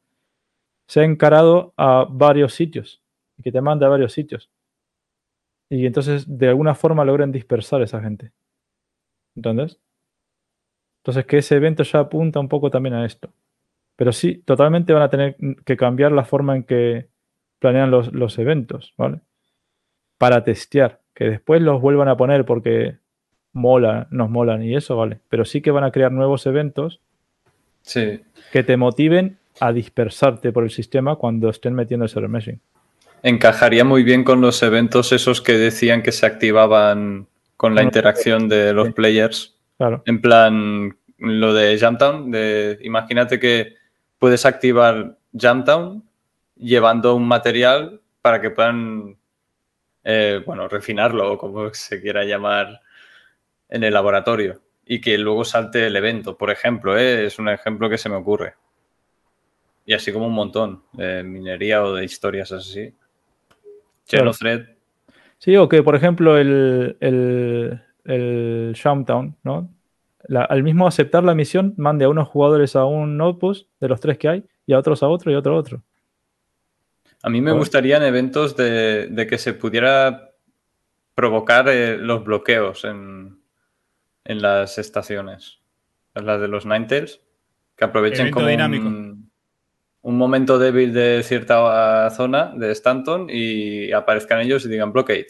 se 0.88 1.00
ha 1.00 1.04
encarado 1.04 1.74
a 1.76 2.06
varios 2.10 2.54
sitios 2.54 3.02
y 3.38 3.42
que 3.42 3.52
te 3.52 3.60
mande 3.60 3.86
a 3.86 3.90
varios 3.90 4.12
sitios. 4.12 4.50
Y 5.68 5.84
entonces 5.84 6.24
de 6.26 6.48
alguna 6.48 6.74
forma 6.74 7.04
logren 7.04 7.30
dispersar 7.30 7.82
a 7.82 7.84
esa 7.84 8.00
gente. 8.00 8.32
¿Entendés? 9.36 9.78
Entonces 11.02 11.24
que 11.26 11.38
ese 11.38 11.54
evento 11.54 11.84
ya 11.84 12.00
apunta 12.00 12.40
un 12.40 12.48
poco 12.48 12.68
también 12.68 12.96
a 12.96 13.06
esto. 13.06 13.32
Pero 13.96 14.12
sí, 14.12 14.42
totalmente 14.44 14.92
van 14.92 15.02
a 15.02 15.10
tener 15.10 15.36
que 15.64 15.76
cambiar 15.76 16.12
la 16.12 16.24
forma 16.24 16.56
en 16.56 16.64
que 16.64 17.08
planean 17.58 17.90
los, 17.90 18.12
los 18.12 18.38
eventos, 18.38 18.92
¿vale? 18.96 19.20
Para 20.18 20.44
testear. 20.44 21.00
Que 21.14 21.26
después 21.30 21.62
los 21.62 21.80
vuelvan 21.80 22.08
a 22.08 22.16
poner 22.16 22.44
porque 22.44 22.96
mola, 23.52 24.08
nos 24.10 24.28
molan 24.30 24.62
y 24.62 24.74
eso, 24.74 24.96
vale. 24.96 25.20
Pero 25.28 25.44
sí 25.44 25.60
que 25.60 25.70
van 25.70 25.84
a 25.84 25.92
crear 25.92 26.12
nuevos 26.12 26.46
eventos 26.46 27.00
Sí. 27.82 28.20
que 28.50 28.62
te 28.62 28.76
motiven 28.76 29.38
a 29.60 29.72
dispersarte 29.72 30.52
por 30.52 30.64
el 30.64 30.70
sistema 30.70 31.16
cuando 31.16 31.50
estén 31.50 31.74
metiendo 31.74 32.04
el 32.04 32.10
server 32.10 32.30
meshing. 32.30 32.60
Encajaría 33.22 33.84
muy 33.84 34.02
bien 34.02 34.24
con 34.24 34.40
los 34.40 34.62
eventos 34.62 35.12
esos 35.12 35.40
que 35.40 35.52
decían 35.52 36.02
que 36.02 36.12
se 36.12 36.26
activaban 36.26 37.26
con 37.56 37.74
la 37.74 37.82
interacción 37.82 38.48
de 38.48 38.72
los 38.72 38.88
sí. 38.88 38.92
players. 38.92 39.56
Claro. 39.78 40.02
En 40.06 40.20
plan, 40.20 40.96
lo 41.18 41.54
de 41.54 41.78
Jamtown, 41.78 42.30
de, 42.30 42.78
imagínate 42.82 43.38
que 43.38 43.74
puedes 44.18 44.46
activar 44.46 45.16
Jamtown 45.36 46.02
llevando 46.56 47.14
un 47.14 47.26
material 47.26 48.00
para 48.22 48.40
que 48.40 48.50
puedan, 48.50 49.16
eh, 50.04 50.42
bueno, 50.46 50.68
refinarlo 50.68 51.32
o 51.32 51.38
como 51.38 51.72
se 51.74 52.00
quiera 52.00 52.24
llamar 52.24 52.80
en 53.68 53.84
el 53.84 53.92
laboratorio 53.92 54.60
y 54.86 55.00
que 55.00 55.18
luego 55.18 55.44
salte 55.44 55.86
el 55.86 55.96
evento, 55.96 56.36
por 56.36 56.50
ejemplo, 56.50 56.96
¿eh? 56.96 57.26
es 57.26 57.38
un 57.38 57.48
ejemplo 57.48 57.88
que 57.88 57.98
se 57.98 58.08
me 58.08 58.16
ocurre. 58.16 58.54
Y 59.86 59.92
así 59.92 60.12
como 60.12 60.26
un 60.26 60.34
montón 60.34 60.82
de 60.92 61.22
minería 61.22 61.82
o 61.82 61.94
de 61.94 62.04
historias 62.04 62.52
así. 62.52 62.94
Sí, 65.38 65.56
o 65.56 65.68
que, 65.68 65.82
por 65.82 65.94
ejemplo, 65.94 66.38
el, 66.38 66.96
el, 67.00 67.82
el 68.04 68.76
¿no? 69.42 69.73
La- 70.28 70.44
al 70.44 70.62
mismo 70.62 70.86
aceptar 70.86 71.22
la 71.24 71.34
misión, 71.34 71.74
mande 71.76 72.04
a 72.04 72.08
unos 72.08 72.28
jugadores 72.28 72.76
a 72.76 72.84
un 72.84 73.20
outpost 73.20 73.68
de 73.80 73.88
los 73.88 74.00
tres 74.00 74.18
que 74.18 74.28
hay 74.28 74.44
y 74.66 74.72
a 74.72 74.78
otros 74.78 75.02
a 75.02 75.08
otro 75.08 75.30
y 75.30 75.34
a 75.34 75.38
otro 75.38 75.54
a 75.54 75.58
otro. 75.58 75.82
A 77.22 77.30
mí 77.30 77.40
me 77.40 77.52
gustarían 77.52 78.02
eventos 78.02 78.54
de, 78.56 79.06
de 79.08 79.26
que 79.26 79.38
se 79.38 79.54
pudiera 79.54 80.30
provocar 81.14 81.68
eh, 81.68 81.96
los 81.96 82.24
bloqueos 82.24 82.84
en, 82.84 83.38
en 84.24 84.42
las 84.42 84.78
estaciones. 84.78 85.60
Las 86.14 86.40
de 86.40 86.48
los 86.48 86.64
Ninetales, 86.66 87.20
que 87.76 87.84
aprovechen 87.84 88.30
como 88.30 88.46
dinámico. 88.46 88.86
un, 88.86 89.30
un 90.02 90.16
momento 90.18 90.58
débil 90.58 90.92
de 90.92 91.22
cierta 91.22 92.08
zona 92.10 92.52
de 92.54 92.70
Stanton 92.72 93.26
y 93.30 93.90
aparezcan 93.92 94.40
ellos 94.40 94.64
y 94.64 94.68
digan 94.68 94.92
blockade. 94.92 95.28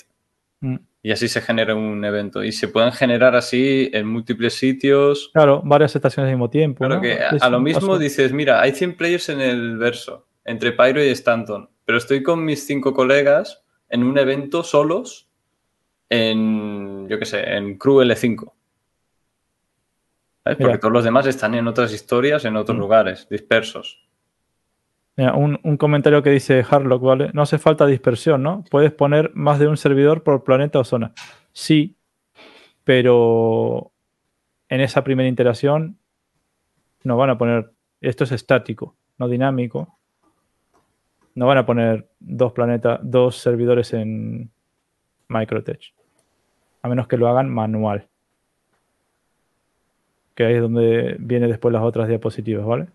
Mm. 0.60 0.76
Y 1.06 1.12
así 1.12 1.28
se 1.28 1.42
genera 1.42 1.74
un 1.74 2.02
evento. 2.02 2.42
Y 2.42 2.50
se 2.50 2.66
pueden 2.66 2.90
generar 2.90 3.36
así 3.36 3.90
en 3.92 4.06
múltiples 4.06 4.54
sitios. 4.54 5.30
Claro, 5.34 5.60
varias 5.62 5.94
estaciones 5.94 6.30
al 6.30 6.36
mismo 6.36 6.48
tiempo. 6.48 6.78
Claro 6.78 6.94
¿no? 6.94 7.00
que 7.02 7.18
a, 7.20 7.50
lo 7.50 7.60
mismo 7.60 7.80
paso. 7.88 7.98
dices, 7.98 8.32
mira, 8.32 8.58
hay 8.62 8.72
100 8.72 8.96
players 8.96 9.28
en 9.28 9.42
el 9.42 9.76
verso, 9.76 10.26
entre 10.46 10.72
Pyro 10.72 11.04
y 11.04 11.08
Stanton, 11.08 11.68
pero 11.84 11.98
estoy 11.98 12.22
con 12.22 12.42
mis 12.42 12.66
cinco 12.66 12.94
colegas 12.94 13.62
en 13.90 14.02
un 14.02 14.16
evento 14.16 14.62
solos 14.64 15.28
en, 16.08 17.06
yo 17.06 17.18
qué 17.18 17.26
sé, 17.26 17.54
en 17.54 17.76
Crew 17.76 18.00
L5. 18.00 18.50
¿Sabes? 20.42 20.58
Porque 20.58 20.78
todos 20.78 20.92
los 20.92 21.04
demás 21.04 21.26
están 21.26 21.54
en 21.54 21.66
otras 21.68 21.92
historias, 21.92 22.46
en 22.46 22.56
otros 22.56 22.78
Mm. 22.78 22.80
lugares, 22.80 23.28
dispersos. 23.28 24.03
Un, 25.16 25.60
un 25.62 25.76
comentario 25.76 26.22
que 26.22 26.30
dice 26.30 26.64
Harlock, 26.68 27.02
¿vale? 27.02 27.30
No 27.34 27.42
hace 27.42 27.58
falta 27.58 27.86
dispersión, 27.86 28.42
¿no? 28.42 28.64
Puedes 28.70 28.92
poner 28.92 29.30
más 29.34 29.60
de 29.60 29.68
un 29.68 29.76
servidor 29.76 30.24
por 30.24 30.42
planeta 30.42 30.80
o 30.80 30.84
zona. 30.84 31.12
Sí, 31.52 31.96
pero 32.82 33.92
en 34.68 34.80
esa 34.80 35.04
primera 35.04 35.28
interacción 35.28 35.98
no 37.04 37.16
van 37.16 37.30
a 37.30 37.38
poner, 37.38 37.72
esto 38.00 38.24
es 38.24 38.32
estático, 38.32 38.96
no 39.18 39.28
dinámico. 39.28 39.96
No 41.36 41.46
van 41.46 41.58
a 41.58 41.66
poner 41.66 42.08
dos 42.20 42.52
planetas, 42.52 43.00
dos 43.02 43.36
servidores 43.36 43.92
en 43.92 44.50
Microtech. 45.28 45.92
A 46.82 46.88
menos 46.88 47.08
que 47.08 47.16
lo 47.16 47.28
hagan 47.28 47.50
manual. 47.50 48.08
Que 50.34 50.44
ahí 50.44 50.54
es 50.54 50.60
donde 50.60 51.16
viene 51.18 51.48
después 51.48 51.72
las 51.72 51.82
otras 51.82 52.08
diapositivas, 52.08 52.64
¿vale? 52.64 52.86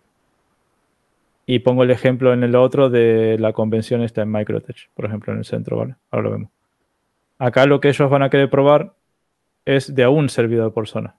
Y 1.46 1.60
pongo 1.60 1.82
el 1.82 1.90
ejemplo 1.90 2.32
en 2.32 2.44
el 2.44 2.54
otro 2.54 2.90
de 2.90 3.36
la 3.38 3.52
convención 3.52 4.02
esta 4.02 4.22
en 4.22 4.30
Microtech, 4.30 4.90
por 4.94 5.04
ejemplo, 5.06 5.32
en 5.32 5.40
el 5.40 5.44
centro, 5.44 5.76
¿vale? 5.76 5.96
Ahora 6.10 6.24
lo 6.24 6.30
vemos. 6.32 6.50
Acá 7.38 7.66
lo 7.66 7.80
que 7.80 7.88
ellos 7.88 8.10
van 8.10 8.22
a 8.22 8.30
querer 8.30 8.50
probar 8.50 8.92
es 9.64 9.94
de 9.94 10.04
a 10.04 10.10
un 10.10 10.28
servidor 10.28 10.72
por 10.72 10.88
zona. 10.88 11.16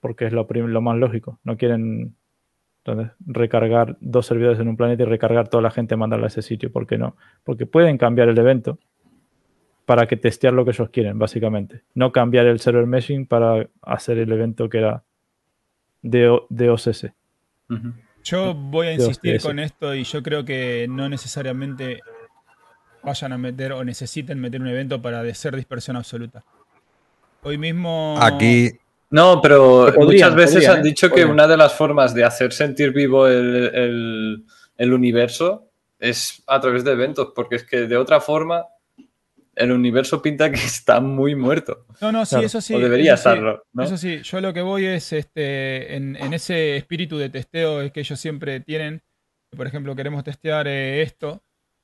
Porque 0.00 0.26
es 0.26 0.32
lo, 0.32 0.46
más 0.80 0.96
lógico. 0.96 1.38
No 1.44 1.56
quieren 1.56 2.14
entonces, 2.78 3.12
recargar 3.26 3.96
dos 4.00 4.26
servidores 4.26 4.60
en 4.60 4.68
un 4.68 4.76
planeta 4.76 5.02
y 5.02 5.06
recargar 5.06 5.48
toda 5.48 5.62
la 5.62 5.70
gente 5.70 5.96
mandarla 5.96 6.26
a 6.26 6.28
ese 6.28 6.42
sitio. 6.42 6.70
¿Por 6.72 6.86
qué 6.86 6.98
no? 6.98 7.16
Porque 7.42 7.66
pueden 7.66 7.98
cambiar 7.98 8.28
el 8.28 8.38
evento 8.38 8.78
para 9.86 10.06
que 10.06 10.16
testear 10.16 10.52
lo 10.52 10.64
que 10.64 10.70
ellos 10.70 10.90
quieren, 10.90 11.18
básicamente. 11.18 11.82
No 11.94 12.12
cambiar 12.12 12.46
el 12.46 12.60
server 12.60 12.86
meshing 12.86 13.26
para 13.26 13.68
hacer 13.82 14.18
el 14.18 14.32
evento 14.32 14.68
que 14.68 14.78
era 14.78 15.04
de, 16.02 16.40
de. 16.48 16.70
Ujú. 16.70 17.92
Yo 18.24 18.54
voy 18.54 18.86
a 18.88 18.92
insistir 18.94 19.40
con 19.40 19.58
esto 19.58 19.94
y 19.94 20.04
yo 20.04 20.22
creo 20.22 20.44
que 20.44 20.86
no 20.88 21.08
necesariamente 21.08 22.00
vayan 23.02 23.32
a 23.32 23.38
meter 23.38 23.72
o 23.72 23.84
necesiten 23.84 24.40
meter 24.40 24.60
un 24.60 24.68
evento 24.68 25.00
para 25.00 25.22
de 25.22 25.34
ser 25.34 25.54
dispersión 25.54 25.96
absoluta. 25.96 26.42
Hoy 27.42 27.58
mismo. 27.58 28.16
Aquí, 28.20 28.70
No, 29.10 29.40
pero 29.42 29.92
Podrían, 29.94 30.30
muchas 30.30 30.34
veces 30.34 30.54
podrían, 30.54 30.72
han 30.72 30.78
¿eh? 30.80 30.82
dicho 30.88 31.10
que 31.10 31.24
una 31.24 31.46
de 31.46 31.56
las 31.58 31.74
formas 31.74 32.14
de 32.14 32.24
hacer 32.24 32.52
sentir 32.52 32.92
vivo 32.92 33.26
el, 33.28 33.70
el- 33.74 34.44
el 34.76 34.92
universo 34.92 35.68
es 36.00 36.42
a 36.46 36.58
través 36.60 36.82
de 36.82 36.92
eventos, 36.92 37.28
porque 37.34 37.56
es 37.56 37.64
que 37.64 37.86
de 37.86 37.96
otra 37.96 38.20
forma 38.20 38.64
el 39.56 39.72
universo 39.72 40.20
pinta 40.22 40.50
que 40.50 40.56
está 40.64 41.00
muy 41.00 41.34
muerto. 41.34 41.86
No, 42.00 42.12
no, 42.12 42.24
sí, 42.24 42.30
Claro. 42.30 42.46
eso 42.46 42.60
sí. 42.60 42.74
o 42.74 42.78
debería 42.78 43.14
eso 43.14 43.34
sí, 43.34 43.40
¿no? 43.72 43.82
Eso 43.82 43.96
sí, 43.96 44.22
yo 44.22 44.40
lo 44.40 44.52
que 44.52 44.62
voy 44.62 44.86
es 44.86 45.12
este, 45.12 45.96
en, 45.96 46.16
en 46.16 46.32
ese 46.34 46.76
espíritu 46.76 47.18
de 47.18 47.28
testeo 47.30 47.80
es 47.82 47.92
que 47.92 48.00
ellos 48.00 48.18
siempre 48.20 48.60
tienen. 48.60 49.02
Por 49.56 49.66
ejemplo, 49.66 49.94
queremos 49.94 50.24
testear 50.24 50.66
eh, 50.68 51.02
esto. 51.02 51.42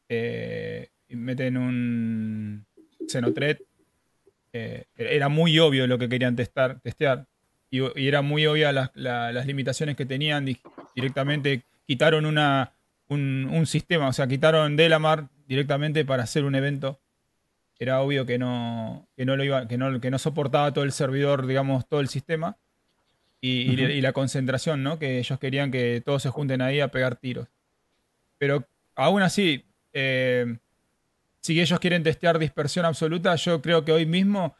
eh, 0.08 0.88
y 1.08 1.16
meten 1.16 1.56
un 1.56 2.66
Xenotret. 3.08 3.62
eh, 4.52 4.84
era 4.96 5.28
muy 5.28 5.58
obvio 5.58 5.86
lo 5.86 5.98
que 5.98 6.08
querían 6.08 6.36
testar, 6.36 6.80
testear. 6.80 7.26
Y, 7.70 7.80
y 8.00 8.08
era 8.08 8.22
muy 8.22 8.46
obvia 8.46 8.72
las, 8.72 8.90
la- 8.94 9.32
las 9.32 9.46
limitaciones 9.46 9.96
que 9.96 10.06
tenían. 10.06 10.44
di- 10.44 10.60
Directamente 10.94 11.62
quitaron 11.86 12.26
una, 12.26 12.72
un, 13.08 13.48
un 13.50 13.66
sistema, 13.66 14.08
o 14.08 14.12
sea, 14.12 14.26
quitaron 14.26 14.76
Delamar 14.76 15.28
directamente 15.46 16.04
para 16.04 16.24
hacer 16.24 16.44
un 16.44 16.54
evento 16.54 17.00
era 17.80 18.02
obvio 18.02 18.26
que 18.26 18.38
no, 18.38 19.08
que 19.16 19.24
no 19.24 19.36
lo 19.36 19.42
iba, 19.42 19.66
que 19.66 19.78
no, 19.78 20.00
que 20.02 20.10
no 20.10 20.18
soportaba 20.18 20.72
todo 20.72 20.84
el 20.84 20.92
servidor, 20.92 21.46
digamos, 21.46 21.88
todo 21.88 22.00
el 22.00 22.08
sistema. 22.08 22.58
Y, 23.40 24.02
la 24.02 24.12
concentración, 24.12 24.82
¿no? 24.82 24.98
Que 24.98 25.18
ellos 25.18 25.38
querían 25.38 25.70
que 25.70 26.02
todos 26.04 26.22
se 26.22 26.28
junten 26.28 26.60
ahí 26.60 26.80
a 26.80 26.88
pegar 26.88 27.16
tiros. 27.16 27.48
Pero 28.36 28.66
aún 28.94 29.22
así, 29.22 29.64
eh, 29.94 30.58
si 31.40 31.58
ellos 31.58 31.80
quieren 31.80 32.02
testear 32.02 32.38
dispersión 32.38 32.84
absoluta, 32.84 33.34
yo 33.36 33.62
creo 33.62 33.82
que 33.82 33.92
hoy 33.92 34.04
mismo 34.04 34.54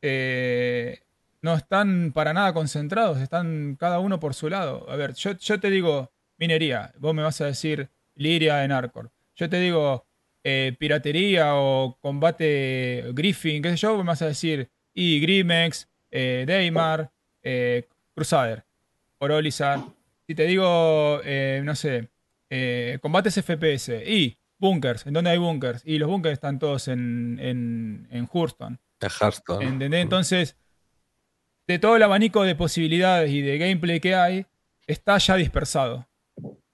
eh, 0.00 1.00
no 1.42 1.54
están 1.56 2.12
para 2.14 2.32
nada 2.32 2.54
concentrados, 2.54 3.18
están 3.18 3.76
cada 3.78 3.98
uno 3.98 4.18
por 4.18 4.32
su 4.32 4.48
lado. 4.48 4.88
A 4.88 4.96
ver, 4.96 5.12
yo, 5.12 5.32
yo 5.32 5.60
te 5.60 5.68
digo 5.68 6.10
minería, 6.38 6.94
vos 6.98 7.14
me 7.14 7.22
vas 7.22 7.38
a 7.42 7.46
decir 7.46 7.90
Liria 8.14 8.64
en 8.64 8.72
Arcor. 8.72 9.10
Yo 9.34 9.50
te 9.50 9.60
digo 9.60 10.05
eh, 10.48 10.76
piratería 10.78 11.56
o 11.56 11.98
combate 12.00 13.02
Griffin, 13.14 13.60
qué 13.60 13.70
sé 13.70 13.78
yo, 13.78 13.96
me 13.98 14.04
vas 14.04 14.22
a 14.22 14.26
decir 14.26 14.70
y 14.94 15.18
Grimex, 15.18 15.88
eh, 16.08 16.44
Daymar, 16.46 17.10
eh, 17.42 17.88
Crusader, 18.14 18.64
Orolizar. 19.18 19.80
Si 20.24 20.36
te 20.36 20.44
digo, 20.44 21.20
eh, 21.24 21.62
no 21.64 21.74
sé, 21.74 22.10
combates 23.02 23.34
FPS 23.34 24.04
y 24.06 24.38
bunkers, 24.56 25.04
¿en 25.06 25.14
dónde 25.14 25.30
hay 25.30 25.38
bunkers? 25.38 25.82
Y 25.84 25.98
los 25.98 26.08
bunkers 26.08 26.34
están 26.34 26.60
todos 26.60 26.86
en, 26.86 27.40
en, 27.42 28.06
en 28.12 28.28
Hurston. 28.32 28.78
Hearthstone. 29.00 29.66
¿Entendés? 29.66 30.02
Entonces, 30.02 30.56
de 31.66 31.80
todo 31.80 31.96
el 31.96 32.04
abanico 32.04 32.44
de 32.44 32.54
posibilidades 32.54 33.32
y 33.32 33.40
de 33.40 33.58
gameplay 33.58 33.98
que 33.98 34.14
hay, 34.14 34.46
está 34.86 35.18
ya 35.18 35.34
dispersado. 35.34 36.06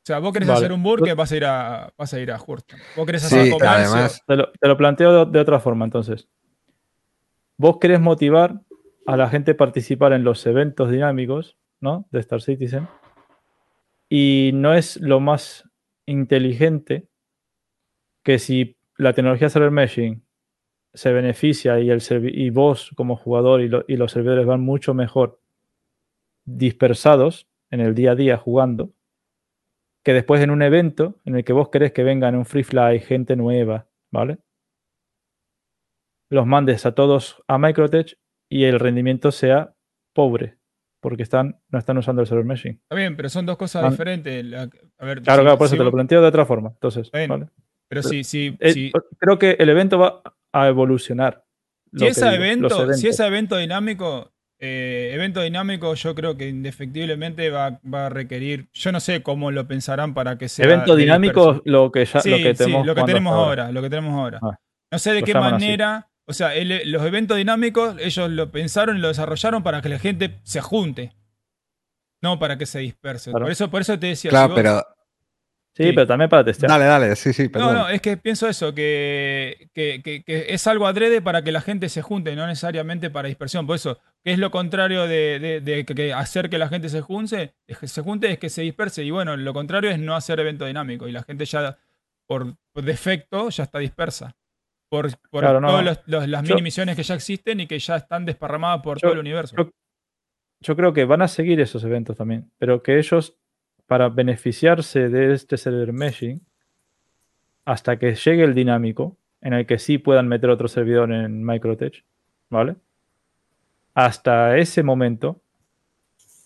O 0.03 0.05
sea, 0.05 0.19
vos 0.19 0.33
querés 0.33 0.49
Vale. 0.49 0.59
hacer 0.59 0.73
un 0.73 0.83
burke, 0.83 1.15
vas 1.15 1.31
a 1.31 1.37
ir 1.37 1.45
a, 1.45 1.93
vas 1.97 2.13
a 2.13 2.19
ir 2.19 2.33
a 2.33 2.41
Hurston. 2.45 2.81
Vos 2.97 3.07
querés 3.07 3.23
Sí, 3.23 3.37
hacer 3.39 3.51
comercio. 3.51 3.69
además, 3.71 4.23
Te 4.27 4.35
lo, 4.37 4.51
te 4.51 4.67
lo 4.69 4.77
planteo 4.77 5.25
de, 5.27 5.31
de 5.31 5.39
otra 5.39 5.61
forma, 5.61 5.85
entonces. 5.85 6.29
Vos 7.57 7.79
querés 7.79 8.01
motivar 8.01 8.61
a 9.07 9.17
la 9.17 9.29
gente 9.29 9.53
a 9.53 9.57
participar 9.57 10.13
en 10.13 10.25
los 10.25 10.45
eventos 10.45 10.91
dinámicos, 10.91 11.57
¿no? 11.81 12.09
De 12.11 12.19
Star 12.19 12.41
Citizen. 12.43 12.89
Y 14.09 14.51
no 14.55 14.75
es 14.75 14.97
lo 15.01 15.21
más 15.21 15.69
inteligente 16.07 17.07
que 18.25 18.41
si 18.41 18.77
la 18.99 19.13
tecnología 19.13 19.49
server 19.49 19.71
meshing 19.71 20.25
se 20.95 21.13
beneficia 21.13 21.79
y, 21.79 21.91
el 21.91 22.03
y 22.35 22.51
vos 22.51 22.91
como 22.97 23.17
jugador 23.17 23.61
y, 23.61 23.69
lo- 23.69 23.85
y 23.87 23.97
los 23.97 24.11
servidores 24.11 24.47
van 24.47 24.61
mucho 24.61 24.95
mejor 24.95 25.41
dispersados 26.45 27.47
en 27.71 27.81
el 27.81 27.95
día 27.95 28.13
a 28.13 28.15
día 28.17 28.37
jugando, 28.37 28.91
que 30.05 30.13
después 30.13 30.43
en 30.43 30.51
un 30.51 30.63
evento 30.63 31.21
en 31.25 31.37
el 31.37 31.45
que 31.45 31.53
vos 31.53 31.69
querés 31.71 31.93
que 31.93 32.03
vengan 32.03 32.35
un 32.35 32.45
free 32.45 32.65
fly, 32.65 33.01
gente 33.01 33.37
nueva, 33.37 33.89
¿vale? 34.11 34.39
Los 36.31 36.47
mandes 36.47 36.87
a 36.87 36.95
todos 36.95 37.43
a 37.47 37.59
Microtech 37.59 38.19
y 38.51 38.65
el 38.65 38.81
rendimiento 38.81 39.31
sea 39.31 39.75
pobre, 40.15 40.57
porque 41.01 41.23
están, 41.23 41.61
no 41.69 41.79
están 41.79 41.99
usando 41.99 42.23
el 42.23 42.27
server 42.29 42.45
meshing. 42.45 42.73
Está 42.83 42.97
bien, 42.97 43.17
pero 43.17 43.29
son 43.29 43.47
dos 43.47 43.57
cosas 43.57 43.83
Man- 43.83 43.93
diferentes. 43.93 44.45
La- 44.45 44.63
a 44.63 45.05
ver, 45.05 45.23
Claro, 45.23 45.43
si- 45.43 45.45
claro, 45.45 45.59
por 45.59 45.67
eso 45.67 45.77
te 45.77 45.85
lo 45.85 45.93
planteo 45.93 46.21
de 46.23 46.29
otra 46.29 46.47
forma. 46.47 46.71
Entonces, 46.71 47.11
bien. 47.13 47.29
¿vale? 47.29 47.49
Pero 47.89 48.03
si, 48.03 48.25
si, 48.25 48.57
Eh, 48.61 48.91
Creo 49.19 49.39
que 49.39 49.57
el 49.59 49.69
evento 49.69 49.99
va 49.99 50.23
a 50.53 50.69
evolucionar. 50.69 51.45
si 51.95 52.07
digo, 52.07 52.27
evento, 52.31 52.93
si 52.95 53.09
ese 53.09 53.27
evento 53.27 53.57
dinámico, 53.59 54.33
eh, 54.65 55.11
evento 55.13 55.43
dinámico, 55.43 55.93
yo 55.95 56.15
creo 56.15 56.37
que 56.37 56.49
indefectiblemente 56.49 57.51
va, 57.51 57.81
va 57.83 58.07
a 58.07 58.09
requerir. 58.11 58.69
Yo 58.73 58.93
no 58.93 59.01
sé 59.01 59.21
cómo 59.23 59.51
lo 59.51 59.67
pensarán 59.67 60.15
para 60.15 60.39
que 60.39 60.49
sea. 60.49 60.65
evento 60.67 60.95
dinámico, 60.95 61.61
lo 61.65 61.91
que 61.91 62.05
ya 62.05 62.21
Sí, 62.21 62.31
lo 62.31 62.37
que 62.37 62.55
sí, 62.55 62.65
tenemos, 62.65 62.87
lo 62.87 62.95
que 62.95 63.01
jugando 63.01 63.07
tenemos 63.07 63.33
hasta 63.33 63.45
ahora. 63.45 63.73
lo 63.73 63.83
que 63.83 63.91
tenemos 63.91 64.15
ahora. 64.15 64.39
Ah, 64.41 64.59
no 64.93 64.99
sé 65.01 65.13
de 65.15 65.23
qué 65.25 65.33
así. 65.33 65.41
manera. 65.41 66.09
O 66.27 66.33
sea, 66.33 66.55
el- 66.55 66.93
los 66.93 67.03
eventos 67.05 67.37
dinámicos, 67.37 67.97
ellos 67.99 68.31
lo 68.31 68.53
pensaron 68.53 68.97
y 68.97 69.01
lo 69.01 69.09
desarrollaron 69.09 69.65
para 69.65 69.83
que 69.83 69.89
la 69.89 69.99
gente 69.99 70.39
se 70.45 70.61
junte. 70.61 71.13
No 72.23 72.39
para 72.39 72.57
que 72.57 72.67
se 72.67 72.79
disperse. 72.79 73.31
Claro. 73.33 73.47
Por 73.47 73.51
eso, 73.53 73.69
por 73.69 73.81
eso 73.81 73.99
te 73.99 74.07
decía. 74.07 74.29
si 74.31 74.33
claro, 74.33 74.51
vos- 74.51 74.57
pero 74.57 74.87
Sí, 75.75 75.85
Sí. 75.85 75.93
pero 75.95 76.07
también 76.07 76.29
para 76.29 76.45
testear. 76.45 76.69
dale, 76.71 76.85
dale, 76.85 77.17
sí, 77.17 77.33
sí, 77.33 77.45
No, 77.45 77.51
perdón. 77.53 77.75
no, 77.75 77.89
es 77.89 78.03
que 78.03 78.19
pienso 78.19 78.47
eso, 78.47 78.75
que, 78.75 79.69
que- 79.73 80.03
que- 80.05 80.23
que 80.23 80.47
es 80.51 80.67
algo 80.67 80.87
adrede 80.87 81.23
para 81.23 81.43
que 81.43 81.51
la 81.51 81.63
gente 81.63 81.89
se 81.89 82.03
junte, 82.03 82.37
no 82.37 82.47
necesariamente 82.47 83.09
para 83.09 83.29
dispersión. 83.29 83.67
Por 83.67 83.77
eso, 83.77 83.99
¿qué 84.23 84.33
es 84.33 84.39
lo 84.39 84.51
contrario 84.51 85.07
de, 85.07 85.39
de- 85.39 85.61
de 85.63 85.85
que- 85.87 85.95
que 85.95 86.13
hacer 86.13 86.51
que 86.51 86.59
la 86.59 86.69
gente 86.69 86.91
se 86.91 87.01
junte? 87.01 87.55
Es 87.67 87.79
que 87.79 87.89
se 87.89 88.03
junte 88.03 88.31
es 88.31 88.39
que 88.39 88.51
se 88.51 88.61
disperse. 88.61 89.03
Y 89.03 89.11
bueno, 89.11 89.35
lo 89.37 89.55
contrario 89.55 89.91
es 89.91 89.99
no 89.99 90.15
hacer 90.15 90.39
evento 90.41 90.67
dinámico. 90.67 91.09
Y 91.09 91.13
la 91.13 91.23
gente 91.23 91.47
ya, 91.47 91.79
por, 92.27 92.55
por 92.75 92.85
defecto, 92.85 93.49
ya 93.49 93.65
está 93.65 93.79
dispersa. 93.79 94.37
Por, 94.91 95.09
por 95.31 95.41
Claro, 95.41 95.61
todas 95.67 95.83
no. 95.85 95.91
los- 95.91 96.01
los- 96.05 96.29
las 96.29 96.43
Yo- 96.43 96.55
mini 96.55 96.65
misiones 96.65 96.97
que 96.97 97.03
ya 97.03 97.15
existen 97.15 97.61
y 97.61 97.67
que 97.67 97.79
ya 97.79 97.97
están 97.97 98.27
desparramadas 98.27 98.83
por 98.83 98.99
Yo- 98.99 99.07
todo 99.09 99.13
el 99.15 99.21
universo. 99.21 99.57
yo- 99.57 99.71
Yo 100.61 100.77
creo 100.77 100.93
que 100.93 101.07
van 101.07 101.23
a 101.23 101.29
seguir 101.29 101.61
esos 101.61 101.83
eventos 101.83 102.17
también, 102.17 102.53
pero 102.59 102.83
que 102.83 102.99
ellos, 102.99 103.37
para 103.87 104.09
beneficiarse 104.09 105.09
de 105.09 105.33
este 105.35 105.57
server 105.57 105.93
meshing, 105.93 106.41
hasta 107.65 107.99
que 107.99 108.15
llegue 108.15 108.45
el 108.45 108.55
dinámico, 108.55 109.17
en 109.41 109.55
el 109.55 109.67
que 109.67 109.79
sí 109.79 109.99
puedan 109.99 110.29
meter 110.29 110.51
otro 110.51 110.69
servidor 110.69 111.13
en 111.13 111.45
Microtech, 111.45 112.05
¿vale? 112.49 112.77
Hasta 113.95 114.57
ese 114.59 114.83
momento 114.83 115.41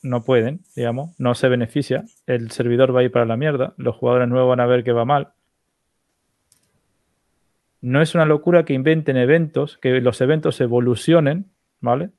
no 0.03 0.23
pueden, 0.25 0.61
digamos, 0.75 1.19
no 1.19 1.35
se 1.35 1.49
beneficia, 1.49 2.05
el 2.27 2.51
servidor 2.51 2.95
va 2.95 3.01
a 3.01 3.05
ir 3.05 3.13
para 3.13 3.25
la 3.27 3.37
mierda, 3.37 3.75
los 3.77 3.97
jugadores 3.97 4.29
nuevos 4.29 4.51
van 4.51 4.61
a 4.61 4.67
ver 4.67 4.85
que 4.85 4.93
va 4.93 5.05
mal. 5.05 5.33
No 7.81 8.01
es 8.03 8.15
una 8.15 8.25
locura 8.25 8.65
que 8.65 8.75
inventen 8.75 9.17
eventos, 9.17 9.79
que 9.79 10.01
los 10.01 10.21
eventos 10.21 10.61
evolucionen, 10.61 11.51
¿vale? 11.81 12.11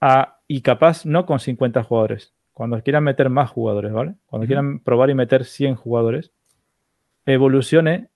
a- 0.00 0.40
y 0.46 0.60
capaz 0.60 1.06
no 1.06 1.24
con 1.24 1.40
50 1.40 1.82
jugadores. 1.82 2.33
Cuando 2.54 2.80
quieran 2.82 3.04
meter 3.04 3.28
más 3.30 3.50
jugadores, 3.50 3.92
¿vale? 3.92 4.14
Cuando 4.26 4.46
quieran 4.46 4.78
probar 4.78 5.10
y 5.10 5.14
meter 5.14 5.44
100 5.44 5.74
jugadores, 5.74 6.32
evolucione 7.26 8.08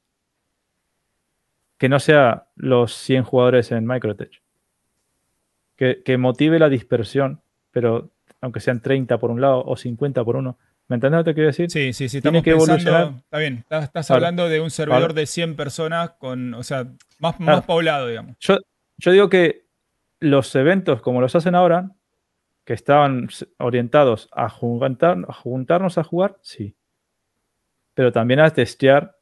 que 1.77 1.89
no 1.89 2.01
sea 2.01 2.47
los 2.57 2.93
100 2.95 3.25
jugadores 3.25 3.71
en 3.73 3.87
Microtech. 3.87 4.43
Que, 5.77 6.03
que 6.05 6.19
motive 6.19 6.59
la 6.59 6.69
dispersión, 6.69 7.41
pero 7.71 8.11
aunque 8.41 8.61
sean 8.61 8.81
30 8.81 9.19
por 9.19 9.31
un 9.31 9.41
lado 9.41 9.63
o 9.65 9.77
50 9.77 10.25
por 10.25 10.37
uno. 10.37 10.59
¿Me 10.89 10.95
entiendes 10.95 11.19
lo 11.19 11.25
que 11.25 11.35
quiero 11.35 11.49
decir? 11.49 11.71
Sí, 11.71 11.93
sí, 11.93 12.09
sí, 12.09 12.21
Tiene 12.23 12.43
que 12.43 12.53
pensando. 12.53 12.73
evolucionar. 12.75 13.15
Está 13.25 13.39
bien, 13.39 13.65
estás, 13.69 14.11
hablando 14.11 14.49
de 14.49 14.61
un 14.61 14.71
servidor 14.71 15.03
Vale. 15.09 15.15
de 15.21 15.27
100 15.27 15.55
personas 15.57 16.11
con, 16.19 16.55
o 16.55 16.63
sea, 16.63 16.85
más, 17.19 17.37
Claro. 17.37 17.53
más 17.59 17.65
poblado, 17.65 18.07
digamos. 18.09 18.37
Yo, 18.41 18.57
yo 18.97 19.13
digo 19.13 19.29
que 19.29 19.67
los 20.21 20.55
eventos 20.57 21.03
como 21.03 21.21
los 21.21 21.35
hacen 21.37 21.55
ahora, 21.55 21.91
que 22.69 22.75
estaban 22.75 23.29
orientados 23.57 24.29
a, 24.31 24.51
juntar- 24.51 25.25
a 25.27 25.33
juntarnos 25.33 25.97
a 25.97 26.05
jugar, 26.05 26.37
sí. 26.43 26.75
Pero 27.95 28.13
también 28.13 28.41
a 28.41 28.51
testear 28.51 29.17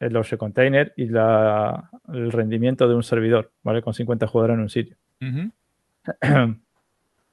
el 0.00 0.12
Loge 0.12 0.36
Container 0.36 0.92
y 0.96 1.06
la- 1.06 1.88
el 2.12 2.32
rendimiento 2.32 2.88
de 2.88 2.96
un 2.96 3.04
servidor, 3.04 3.52
¿vale? 3.62 3.80
Con 3.80 3.94
50 3.94 4.26
jugadores 4.26 4.54
en 4.54 4.60
un 4.60 4.70
sitio. 4.70 4.96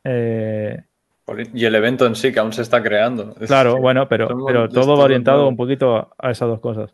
Eh, 0.03 0.83
Y 1.53 1.65
el 1.65 1.75
evento 1.75 2.05
en 2.05 2.15
sí, 2.15 2.31
que 2.31 2.39
aún 2.39 2.53
se 2.53 2.61
está 2.61 2.81
creando. 2.81 3.33
Claro, 3.35 3.77
bueno, 3.77 4.07
pero, 4.07 4.27
somos- 4.27 4.45
pero 4.47 4.69
todo 4.69 4.95
va 4.95 5.03
orientado 5.05 5.47
un 5.47 5.57
poquito 5.57 5.95
a, 5.97 6.09
a 6.19 6.31
esas 6.31 6.47
dos 6.49 6.59
cosas. 6.59 6.93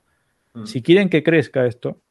Mm. 0.53 0.65
Si 0.65 0.81
quieren 0.81 1.09
que 1.09 1.21
crezca 1.21 1.65
esto, 1.65 2.01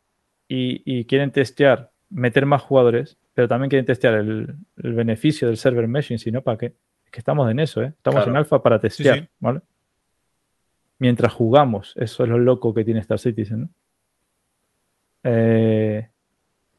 y, 0.49 0.83
y 0.85 1.07
quieren 1.07 1.33
testear, 1.33 1.91
meter 2.11 2.47
más 2.47 2.63
jugadores, 2.63 3.17
pero 3.35 3.49
también 3.49 3.69
quieren 3.71 3.87
testear 3.87 4.15
el, 4.15 4.55
el 4.77 4.95
beneficio 4.95 5.49
del 5.49 5.57
server 5.57 5.89
meshing, 5.89 6.19
si 6.19 6.31
no, 6.31 6.43
¿para 6.43 6.59
qué? 6.59 6.67
Es 7.05 7.11
que 7.11 7.19
estamos 7.21 7.51
en 7.51 7.59
eso, 7.61 7.83
¿eh? 7.83 7.87
Estamos 7.97 8.19
Claro. 8.21 8.31
en 8.31 8.37
alfa 8.37 8.63
para 8.63 8.79
testear, 8.79 9.19
sí. 9.21 9.29
¿vale? 9.41 9.61
Mientras 10.99 11.33
jugamos, 11.33 11.93
eso 11.97 12.23
es 12.23 12.29
lo 12.29 12.39
loco 12.39 12.73
que 12.73 12.85
tiene 12.85 13.01
Star 13.01 13.19
Citizen, 13.19 13.63
¿no? 13.63 13.69
Eh, 15.25 16.09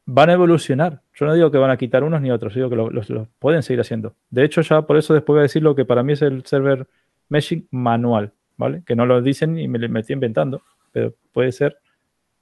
van 0.06 0.30
a 0.30 0.34
evolucionar. 0.34 1.02
Yo 1.14 1.26
no 1.26 1.34
digo 1.34 1.50
que 1.50 1.58
van 1.58 1.70
a 1.70 1.76
quitar 1.76 2.04
unos 2.04 2.20
ni 2.20 2.30
otros, 2.30 2.54
digo 2.54 2.70
que 2.70 2.76
lo- 2.76 2.90
los, 2.90 3.08
pueden 3.38 3.62
seguir 3.62 3.80
haciendo. 3.80 4.14
De 4.30 4.44
hecho, 4.44 4.60
ya 4.62 4.82
por 4.82 4.96
eso 4.96 5.14
después 5.14 5.34
voy 5.34 5.40
a 5.40 5.42
decir 5.42 5.62
lo 5.62 5.74
que 5.74 5.84
para 5.84 6.02
mí 6.02 6.12
es 6.12 6.22
el 6.22 6.44
server 6.44 6.86
meshing 7.28 7.66
manual, 7.70 8.32
¿vale? 8.56 8.82
Que 8.86 8.94
no 8.94 9.04
lo 9.04 9.20
dicen 9.20 9.58
y 9.58 9.66
me, 9.68 9.86
me 9.88 10.00
estoy 10.00 10.14
inventando, 10.14 10.62
pero 10.92 11.14
puede 11.32 11.50
ser 11.52 11.78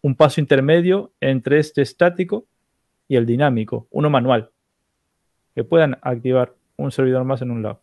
un 0.03 0.15
paso 0.15 0.41
intermedio 0.41 1.13
entre 1.21 1.59
este 1.59 1.81
estático 1.83 2.45
y 3.09 3.17
el 3.17 3.27
dinámico, 3.27 3.87
uno 3.91 4.11
manual, 4.11 4.51
que 5.55 5.65
puedan 5.65 5.99
activar 6.03 6.55
un 6.77 6.91
servidor 6.91 7.25
más 7.25 7.43
en 7.43 7.51
un 7.51 7.63
lado. 7.63 7.81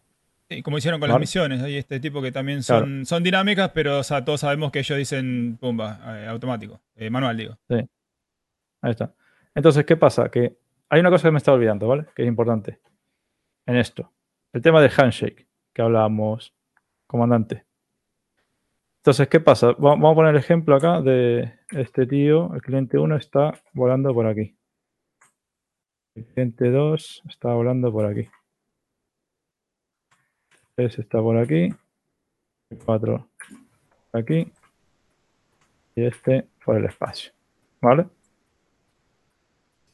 Sí, 0.49 0.61
como 0.63 0.77
hicieron 0.77 0.99
con 0.99 1.07
Vale. 1.07 1.13
las 1.13 1.19
misiones, 1.21 1.61
hay 1.61 1.77
este 1.77 1.99
tipo 2.01 2.21
que 2.21 2.31
también 2.31 2.61
son, 2.63 2.83
Claro. 2.85 3.05
son 3.05 3.23
dinámicas, 3.23 3.71
pero 3.73 3.99
o 3.99 4.03
sea, 4.03 4.25
todos 4.25 4.41
sabemos 4.41 4.71
que 4.71 4.79
ellos 4.79 4.97
dicen 4.97 5.57
pumba, 5.59 5.99
eh, 6.19 6.27
automático, 6.27 6.81
eh, 6.95 7.09
manual 7.09 7.37
digo. 7.37 7.57
Ahí 7.69 8.91
está. 8.91 9.13
Entonces, 9.55 9.85
¿qué 9.85 9.95
pasa? 9.95 10.29
Que 10.29 10.57
hay 10.89 10.99
una 10.99 11.09
cosa 11.09 11.27
que 11.27 11.31
me 11.31 11.37
estaba 11.37 11.55
olvidando, 11.55 11.87
¿vale? 11.87 12.05
Que 12.15 12.23
es 12.23 12.27
importante 12.27 12.79
en 13.65 13.77
esto. 13.77 14.11
El 14.51 14.61
tema 14.61 14.81
del 14.81 14.91
handshake 14.97 15.47
que 15.71 15.81
hablábamos, 15.81 16.53
comandante. 17.07 17.63
Entonces, 18.97 19.27
¿qué 19.29 19.39
pasa? 19.39 19.67
Va- 19.67 19.75
Vamos 19.95 20.11
a 20.11 20.15
poner 20.15 20.31
el 20.35 20.39
ejemplo 20.39 20.75
acá 20.75 21.01
de 21.01 21.53
este 21.71 22.05
tío. 22.05 22.53
El 22.53 22.61
cliente 22.61 22.97
1 22.97 23.15
está 23.15 23.53
volando 23.73 24.13
por 24.13 24.25
aquí. 24.27 24.55
El 26.15 26.25
cliente 26.25 26.69
2 26.69 27.23
está 27.29 27.53
volando 27.53 27.91
por 27.91 28.05
aquí. 28.05 28.27
3 30.75 30.99
está 30.99 31.21
por 31.21 31.37
aquí. 31.37 31.69
El 32.69 32.77
4 32.77 33.27
por 34.11 34.21
aquí. 34.21 34.51
Y 35.95 36.03
este 36.03 36.47
por 36.65 36.77
el 36.77 36.85
espacio. 36.85 37.31
¿Vale? 37.81 38.07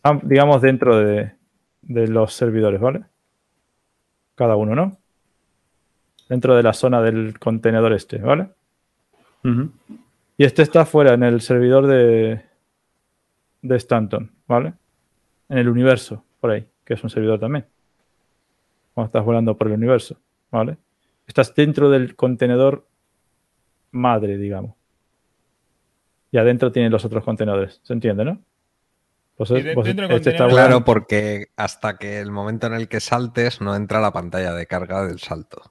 Ah, 0.03 0.19
digamos 0.23 0.61
dentro 0.61 0.97
de, 0.97 1.33
de 1.81 2.07
los 2.07 2.33
servidores, 2.33 2.79
¿vale? 2.81 3.05
Cada 4.35 4.55
uno, 4.55 4.75
¿no? 4.75 4.97
Dentro 6.29 6.55
de 6.55 6.63
la 6.63 6.73
zona 6.73 7.01
del 7.01 7.39
contenedor 7.39 7.93
este, 7.93 8.17
¿vale? 8.17 8.49
Y 10.37 10.43
este 10.43 10.61
está 10.61 10.85
fuera 10.85 11.13
en 11.13 11.23
el 11.23 11.39
servidor 11.41 11.87
de, 11.87 12.43
de 13.61 13.75
Stanton, 13.77 14.31
¿vale? 14.45 14.73
En 15.49 15.57
el 15.57 15.69
universo, 15.69 16.23
por 16.39 16.51
ahí, 16.51 16.67
que 16.83 16.93
es 16.95 17.03
un 17.03 17.09
servidor 17.09 17.39
también. 17.39 17.65
Cuando 18.93 19.07
estás 19.07 19.23
volando 19.25 19.55
por 19.57 19.67
el 19.67 19.73
universo, 19.73 20.17
¿vale? 20.51 20.77
Estás 21.25 21.53
dentro 21.55 21.89
del 21.89 22.15
contenedor 22.15 22.87
madre, 23.91 24.37
digamos. 24.37 24.75
Y 26.31 26.37
adentro 26.37 26.71
tienen 26.71 26.91
los 26.91 27.05
otros 27.05 27.23
contenedores. 27.23 27.79
¿Se 27.83 27.93
entiende, 27.93 28.25
no? 28.25 28.39
Pues, 29.37 29.51
Y 29.51 29.61
de- 29.61 29.73
pues 29.75 29.87
este 29.87 30.31
está 30.31 30.47
Claro, 30.47 30.83
porque 30.83 31.47
hasta 31.55 31.97
que 31.97 32.19
el 32.19 32.31
momento 32.31 32.67
en 32.67 32.73
el 32.73 32.87
que 32.89 32.99
saltes 32.99 33.61
no 33.61 33.75
entra 33.75 34.01
la 34.01 34.11
pantalla 34.11 34.53
de 34.53 34.65
carga 34.65 35.05
del 35.05 35.19
salto. 35.19 35.61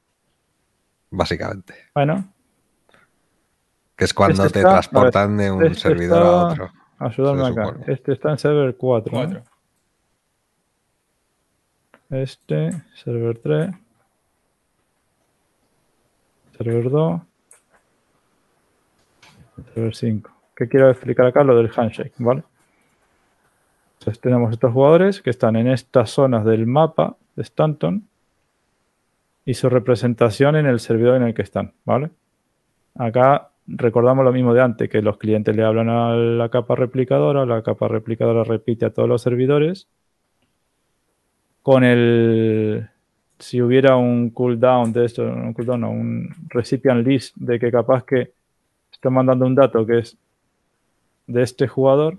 Básicamente. 1.10 1.74
Bueno, 1.94 2.32
Que 3.96 4.04
es 4.04 4.12
cuando 4.12 4.42
Este 4.44 4.52
te 4.52 4.58
está- 4.60 4.72
transportan 4.72 5.38
de 5.38 5.50
un 5.50 5.64
este 5.64 5.80
servidor 5.80 6.18
está- 6.22 6.28
a 6.40 6.52
otro. 6.52 6.72
ayúdame 6.98 7.46
acá. 7.46 7.66
supone. 7.66 7.84
Este 7.94 8.12
está 8.12 8.30
en 8.30 8.38
server 8.38 8.76
4. 8.76 9.26
¿no? 9.26 9.42
Este, 12.10 12.70
server 12.94 13.38
3. 13.38 13.70
Server 16.56 16.90
2. 16.90 17.20
Server 19.74 19.94
5. 19.94 20.30
¿Qué 20.54 20.68
quiero 20.68 20.90
explicar 20.90 21.26
acá? 21.26 21.42
Lo 21.42 21.56
del 21.56 21.70
handshake, 21.74 22.14
¿vale? 22.18 22.44
Entonces 23.98 24.20
tenemos 24.20 24.52
estos 24.52 24.72
jugadores 24.72 25.20
que 25.20 25.30
están 25.30 25.56
en 25.56 25.66
estas 25.68 26.10
zonas 26.10 26.44
del 26.44 26.66
mapa 26.66 27.16
de 27.34 27.42
Stanton 27.42 28.06
y 29.44 29.54
su 29.54 29.68
representación 29.68 30.56
en 30.56 30.66
el 30.66 30.80
servidor 30.80 31.16
en 31.16 31.24
el 31.24 31.34
que 31.34 31.42
están, 31.42 31.72
¿vale? 31.84 32.10
Acá 32.94 33.50
recordamos 33.66 34.24
lo 34.24 34.32
mismo 34.32 34.54
de 34.54 34.62
antes, 34.62 34.88
que 34.88 35.02
los 35.02 35.18
clientes 35.18 35.54
le 35.56 35.64
hablan 35.64 35.88
a 35.88 36.14
la 36.14 36.48
capa 36.50 36.76
replicadora, 36.76 37.44
la 37.46 37.62
capa 37.62 37.88
replicadora 37.88 38.44
repite 38.44 38.86
a 38.86 38.90
todos 38.90 39.08
los 39.08 39.22
servidores. 39.22 39.88
Con 41.66 41.82
el. 41.82 42.88
Si 43.40 43.60
hubiera 43.60 43.96
un 43.96 44.30
cooldown 44.30 44.92
de 44.92 45.04
esto, 45.04 45.24
un 45.24 45.52
cooldown, 45.52 45.80
no, 45.80 45.90
un 45.90 46.32
recipient 46.48 47.04
list 47.04 47.34
de 47.34 47.58
que 47.58 47.72
capaz 47.72 48.04
que 48.04 48.34
está 48.92 49.10
mandando 49.10 49.46
un 49.46 49.56
dato 49.56 49.84
que 49.84 49.98
es 49.98 50.16
de 51.26 51.42
este 51.42 51.66
jugador, 51.66 52.18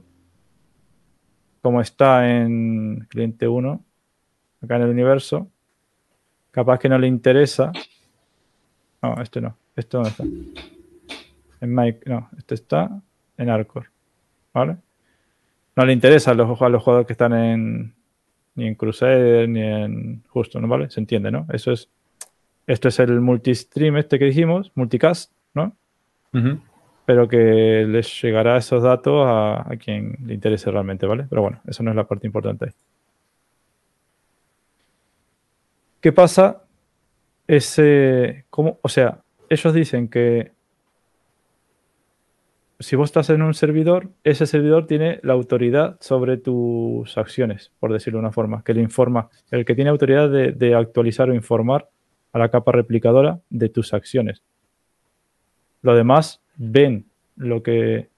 como 1.61 1.79
está 1.79 2.29
en 2.29 3.07
cliente 3.09 3.47
1, 3.47 3.81
acá 4.63 4.75
en 4.75 4.81
el 4.81 4.89
universo, 4.89 5.47
capaz 6.51 6.77
que 6.79 6.89
no 6.89 6.99
le 6.99 7.07
interesa. 7.07 7.71
No, 9.01 9.15
este 9.21 9.39
no. 9.39 9.55
Este 9.77 9.95
dónde 9.95 10.09
está. 10.09 10.23
En 11.61 11.73
Mike, 11.73 12.01
no, 12.05 12.29
este 12.37 12.55
está 12.55 13.01
en 13.37 13.49
Arcor. 13.49 13.85
¿Vale? 14.53 14.75
No 15.73 15.85
le 15.85 15.93
interesa 15.93 16.31
a 16.31 16.33
los, 16.33 16.61
a 16.61 16.67
los 16.67 16.83
jugadores 16.83 17.07
que 17.07 17.13
están 17.13 17.31
en 17.31 17.96
ni 18.57 18.67
en 18.67 18.75
Crusader 18.75 19.47
ni 19.47 19.61
en 19.61 20.23
Justo, 20.27 20.59
¿no? 20.59 20.67
¿Vale? 20.67 20.89
Se 20.89 20.99
entiende, 20.99 21.31
¿no? 21.31 21.47
Eso 21.53 21.71
es. 21.71 21.89
Esto 22.65 22.89
es 22.89 22.99
el 22.99 23.21
multistream 23.21 23.95
este 23.95 24.19
que 24.19 24.25
dijimos, 24.25 24.73
multicast, 24.75 25.31
¿no? 25.53 25.75
Pero 27.05 27.27
que 27.27 27.85
les 27.87 28.21
llegará 28.21 28.57
esos 28.57 28.83
datos 28.83 29.25
a, 29.25 29.71
a 29.71 29.77
quien 29.77 30.17
le 30.25 30.33
interese 30.33 30.69
realmente, 30.69 31.05
¿vale? 31.05 31.25
Pero 31.29 31.41
bueno, 31.41 31.61
eso 31.65 31.81
no 31.81 31.91
es 31.91 31.95
la 31.95 32.03
parte 32.03 32.27
importante. 32.27 32.73
¿Qué 36.01 36.11
pasa? 36.11 36.63
Ese. 37.47 38.45
¿Cómo? 38.49 38.79
O 38.81 38.89
sea, 38.89 39.21
ellos 39.49 39.73
dicen 39.73 40.09
que 40.09 40.51
si 42.79 42.95
vos 42.95 43.09
estás 43.09 43.29
en 43.31 43.41
un 43.41 43.53
servidor, 43.53 44.09
ese 44.23 44.45
servidor 44.45 44.85
tiene 44.85 45.19
la 45.23 45.33
autoridad 45.33 45.97
sobre 45.99 46.37
tus 46.37 47.17
acciones, 47.17 47.71
por 47.79 47.91
decirlo 47.91 48.19
de 48.19 48.25
una 48.25 48.31
forma, 48.31 48.63
que 48.63 48.73
le 48.73 48.81
informa, 48.81 49.29
el 49.49 49.65
que 49.65 49.73
tiene 49.73 49.89
autoridad 49.89 50.29
de, 50.29 50.75
actualizar 50.75 51.29
o 51.29 51.33
informar 51.33 51.89
a 52.33 52.39
la 52.39 52.49
capa 52.49 52.71
replicadora 52.71 53.39
de 53.49 53.69
tus 53.69 53.93
acciones. 53.93 54.43
Los 55.81 55.97
demás 55.97 56.41
ven 56.55 57.05
lo 57.35 57.63
que, 57.63 58.09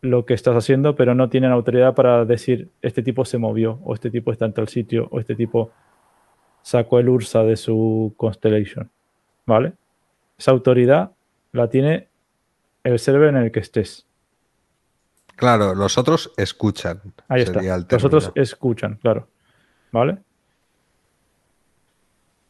lo 0.00 0.24
que 0.26 0.34
estás 0.34 0.54
haciendo, 0.54 0.94
pero 0.94 1.16
no 1.16 1.28
tienen 1.28 1.50
autoridad 1.50 1.94
para 1.94 2.24
decir 2.24 2.68
este 2.82 3.02
tipo 3.02 3.24
se 3.24 3.38
movió, 3.38 3.80
o 3.82 3.94
este 3.94 4.10
tipo 4.10 4.30
está 4.30 4.44
en 4.44 4.52
tal 4.52 4.68
sitio, 4.68 5.08
o 5.10 5.18
este 5.18 5.34
tipo 5.34 5.72
sacó 6.62 7.00
el 7.00 7.08
URSA 7.08 7.42
de 7.42 7.56
su 7.56 8.14
Constellation. 8.16 8.90
¿Vale? 9.44 9.72
Esa 10.38 10.52
autoridad 10.52 11.12
la 11.52 11.68
tiene 11.68 12.08
el 12.92 12.98
server 12.98 13.28
en 13.30 13.36
el 13.36 13.50
que 13.52 13.60
estés. 13.60 14.06
Claro, 15.34 15.74
los 15.74 15.98
otros 15.98 16.32
escuchan. 16.36 17.00
Ahí 17.28 17.42
está. 17.42 17.60
Los 17.90 18.04
otros 18.04 18.32
escuchan, 18.34 18.96
claro. 18.96 19.28
¿Vale? 19.92 20.18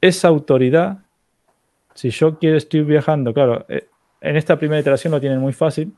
Esa 0.00 0.28
autoridad, 0.28 0.98
si 1.94 2.10
yo 2.10 2.38
quiero, 2.38 2.56
estoy 2.56 2.82
viajando, 2.82 3.32
claro, 3.32 3.64
eh, 3.68 3.88
en 4.20 4.36
esta 4.36 4.58
primera 4.58 4.80
iteración 4.80 5.10
lo 5.12 5.20
tienen 5.20 5.40
muy 5.40 5.52
fácil, 5.52 5.94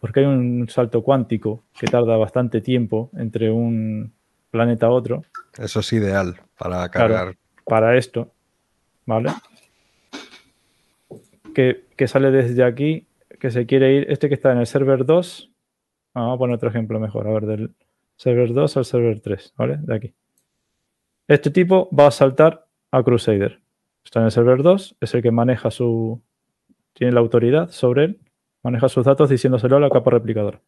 porque 0.00 0.20
hay 0.20 0.26
un 0.26 0.68
salto 0.68 1.02
cuántico 1.02 1.62
que 1.78 1.86
tarda 1.86 2.16
bastante 2.16 2.60
tiempo 2.60 3.10
entre 3.16 3.50
un 3.50 4.12
planeta 4.50 4.86
a 4.86 4.90
otro 4.90 5.22
Eso 5.58 5.80
es 5.80 5.92
ideal 5.92 6.40
para 6.58 6.88
Claro. 6.88 7.14
cargar. 7.14 7.36
para 7.66 7.96
esto, 7.96 8.30
¿vale? 9.06 9.30
Que, 11.54 12.08
sale 12.08 12.30
desde 12.30 12.64
aquí, 12.64 13.06
que 13.40 13.50
se 13.50 13.66
quiere 13.66 13.94
ir, 13.94 14.06
este 14.10 14.28
que 14.28 14.34
está 14.34 14.52
en 14.52 14.58
el 14.58 14.66
server 14.66 15.06
2, 15.06 15.52
ah, 16.14 16.20
vamos 16.20 16.34
a 16.34 16.38
poner 16.38 16.56
otro 16.56 16.68
ejemplo 16.68 17.00
mejor, 17.00 17.26
a 17.26 17.32
ver, 17.32 17.46
del 17.46 17.74
server 18.16 18.52
2 18.52 18.76
al 18.76 18.84
server 18.84 19.20
3, 19.20 19.54
¿vale? 19.56 19.78
De 19.80 19.94
aquí. 19.94 20.14
Este 21.28 21.50
tipo 21.50 21.88
va 21.96 22.08
a 22.08 22.10
saltar 22.10 22.66
a 22.90 23.02
Crusader. 23.02 23.60
Está 24.04 24.20
en 24.20 24.26
el 24.26 24.30
server 24.30 24.62
2, 24.62 24.96
es 25.00 25.14
el 25.14 25.22
que 25.22 25.30
maneja 25.30 25.70
su, 25.70 26.20
tiene 26.92 27.12
la 27.12 27.20
autoridad 27.20 27.70
sobre 27.70 28.04
él, 28.04 28.20
maneja 28.62 28.88
sus 28.88 29.04
datos 29.04 29.30
diciéndoselo 29.30 29.76
a 29.76 29.80
la 29.80 29.90
capa 29.90 30.10
replicadora. 30.10 30.60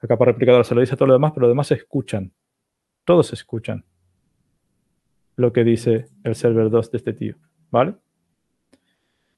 La 0.00 0.08
capa 0.08 0.24
replicadora 0.24 0.64
se 0.64 0.74
lo 0.74 0.80
dice 0.80 0.94
a 0.94 0.96
todos 0.96 1.08
los 1.08 1.16
demás, 1.16 1.32
pero 1.32 1.46
los 1.46 1.50
demás 1.50 1.70
escuchan. 1.72 2.32
Todos 3.04 3.32
escuchan 3.32 3.84
lo 5.36 5.52
que 5.52 5.64
dice 5.64 6.06
el 6.24 6.34
server 6.34 6.70
2 6.70 6.90
de 6.90 6.98
este 6.98 7.12
tío, 7.12 7.36
¿vale? 7.70 7.94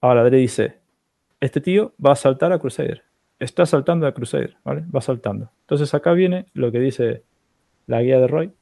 Ahora 0.01 0.25
le 0.25 0.37
dice, 0.37 0.82
este 1.43 1.61
tío 1.61 1.93
va 2.05 2.13
a 2.13 2.17
saltar 2.17 2.53
a 2.53 2.59
Crusader. 2.59 3.03
está 3.41 3.67
saltando 3.67 4.07
a 4.07 4.13
Crusader, 4.13 4.57
¿vale? 4.63 4.85
Va 4.95 5.01
saltando. 5.01 5.51
Entonces 5.63 5.93
acá 5.93 6.13
viene 6.13 6.47
lo 6.55 6.71
que 6.71 6.79
dice 6.79 7.25
la 7.89 8.01
guía 8.01 8.21
de 8.21 8.29
Roy, 8.29 8.53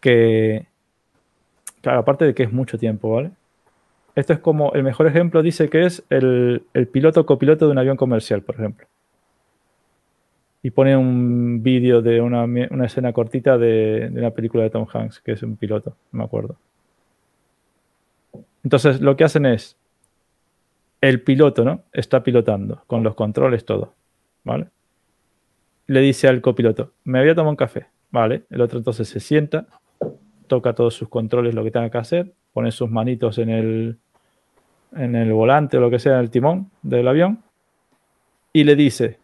que, 0.00 0.66
claro, 1.82 1.98
aparte 2.00 2.24
de 2.24 2.34
que 2.34 2.44
es 2.44 2.52
mucho 2.52 2.78
tiempo, 2.78 3.10
¿vale? 3.10 3.32
Esto 4.14 4.32
es 4.32 4.38
como, 4.38 4.72
el 4.72 4.82
mejor 4.82 5.06
ejemplo 5.06 5.42
dice 5.42 5.68
que 5.68 5.84
es 5.84 6.02
el, 6.08 6.64
piloto 6.90 7.26
copiloto 7.26 7.66
de 7.66 7.72
un 7.72 7.78
avión 7.78 7.98
comercial, 7.98 8.40
por 8.40 8.54
ejemplo. 8.54 8.86
Y 10.62 10.70
pone 10.70 10.96
un 10.96 11.62
vídeo 11.62 12.00
de 12.00 12.22
una 12.22 12.86
escena 12.86 13.12
cortita 13.12 13.58
de, 13.58 14.08
de 14.10 14.18
una 14.18 14.30
película 14.30 14.62
de 14.62 14.70
Tom 14.70 14.86
Hanks, 14.90 15.20
que 15.20 15.32
es 15.32 15.42
un 15.42 15.56
piloto, 15.56 15.94
no 16.12 16.20
me 16.20 16.24
acuerdo. 16.24 16.56
Entonces, 18.64 19.02
lo 19.02 19.14
que 19.16 19.24
hacen 19.24 19.44
es, 19.44 19.76
el 21.00 21.22
piloto, 21.22 21.64
¿no? 21.64 21.84
Está 21.92 22.22
pilotando, 22.22 22.82
con 22.86 23.02
los 23.02 23.14
controles, 23.14 23.64
todo, 23.64 23.94
¿vale? 24.44 24.68
Le 25.86 26.00
dice 26.00 26.28
al 26.28 26.40
copiloto, 26.40 26.92
me 27.04 27.20
voy 27.20 27.30
a 27.30 27.34
tomar 27.34 27.50
un 27.50 27.56
café, 27.56 27.86
¿vale? 28.10 28.44
El 28.50 28.60
otro 28.60 28.78
entonces 28.78 29.08
se 29.08 29.20
sienta, 29.20 29.66
toca 30.46 30.74
todos 30.74 30.94
sus 30.94 31.08
controles, 31.08 31.54
lo 31.54 31.64
que 31.64 31.70
tenga 31.70 31.90
que 31.90 31.98
hacer, 31.98 32.32
pone 32.52 32.70
sus 32.70 32.90
manitos 32.90 33.38
en 33.38 33.50
el, 33.50 33.98
en 34.94 35.16
el 35.16 35.32
volante 35.32 35.78
o 35.78 35.80
lo 35.80 35.90
que 35.90 35.98
sea, 35.98 36.14
en 36.14 36.20
el 36.20 36.30
timón 36.30 36.70
del 36.82 37.08
avión, 37.08 37.42
y 38.52 38.64
le 38.64 38.76
dice, 38.76 39.18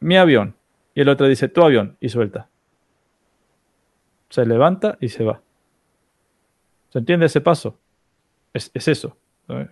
mi 0.00 0.16
avión. 0.16 0.54
Y 0.94 1.00
el 1.00 1.08
otro 1.08 1.26
dice, 1.26 1.48
tu 1.48 1.62
avión, 1.62 1.96
y 2.00 2.08
suelta. 2.08 2.48
Se 4.28 4.44
levanta 4.44 4.98
y 5.00 5.08
se 5.08 5.24
va. 5.24 5.40
¿Se 6.90 6.98
entiende 6.98 7.26
ese 7.26 7.40
paso? 7.40 7.78
Es, 8.52 8.70
es 8.74 8.88
eso. 8.88 9.16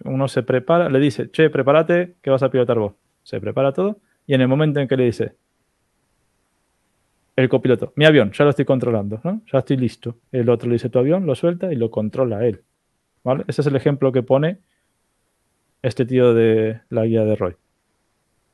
Uno 0.05 0.29
se 0.29 0.43
prepara, 0.43 0.89
le 0.89 0.99
dice, 0.99 1.31
che, 1.31 1.51
prepárate 1.51 2.17
que 2.23 2.31
vas 2.31 2.43
a 2.43 2.51
pilotar 2.51 2.79
vos. 2.79 2.95
Se 3.23 3.41
prepara 3.41 3.73
todo, 3.73 3.99
y 4.27 4.35
en 4.35 4.41
el 4.41 4.49
momento 4.49 4.81
en 4.81 4.89
que 4.89 4.97
le 4.97 5.05
dice, 5.05 5.37
el 7.37 7.49
copiloto, 7.51 7.93
mi 7.97 8.07
avión, 8.07 8.33
ya 8.33 8.45
lo 8.45 8.51
estoy 8.51 8.65
controlando, 8.65 9.21
¿no? 9.23 9.43
Ya 9.53 9.59
estoy 9.59 9.77
listo. 9.77 10.17
El 10.33 10.49
otro 10.49 10.69
le 10.69 10.75
dice 10.75 10.89
tu 10.89 10.99
avión, 10.99 11.27
lo 11.27 11.35
suelta 11.35 11.71
y 11.71 11.77
lo 11.77 11.91
controla 11.91 12.47
él. 12.47 12.63
¿Vale? 13.23 13.45
Ese 13.47 13.61
es 13.61 13.67
el 13.67 13.77
ejemplo 13.77 14.11
que 14.11 14.23
pone 14.23 14.61
este 15.83 16.07
tío 16.07 16.33
de 16.33 16.81
la 16.89 17.05
guía 17.05 17.25
de 17.25 17.37
Roy. 17.37 17.57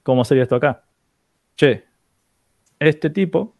¿Cómo 0.02 0.24
sería 0.24 0.42
esto 0.42 0.56
acá? 0.56 0.82
Che, 1.56 1.84
este 2.80 3.10
tipo, 3.10 3.54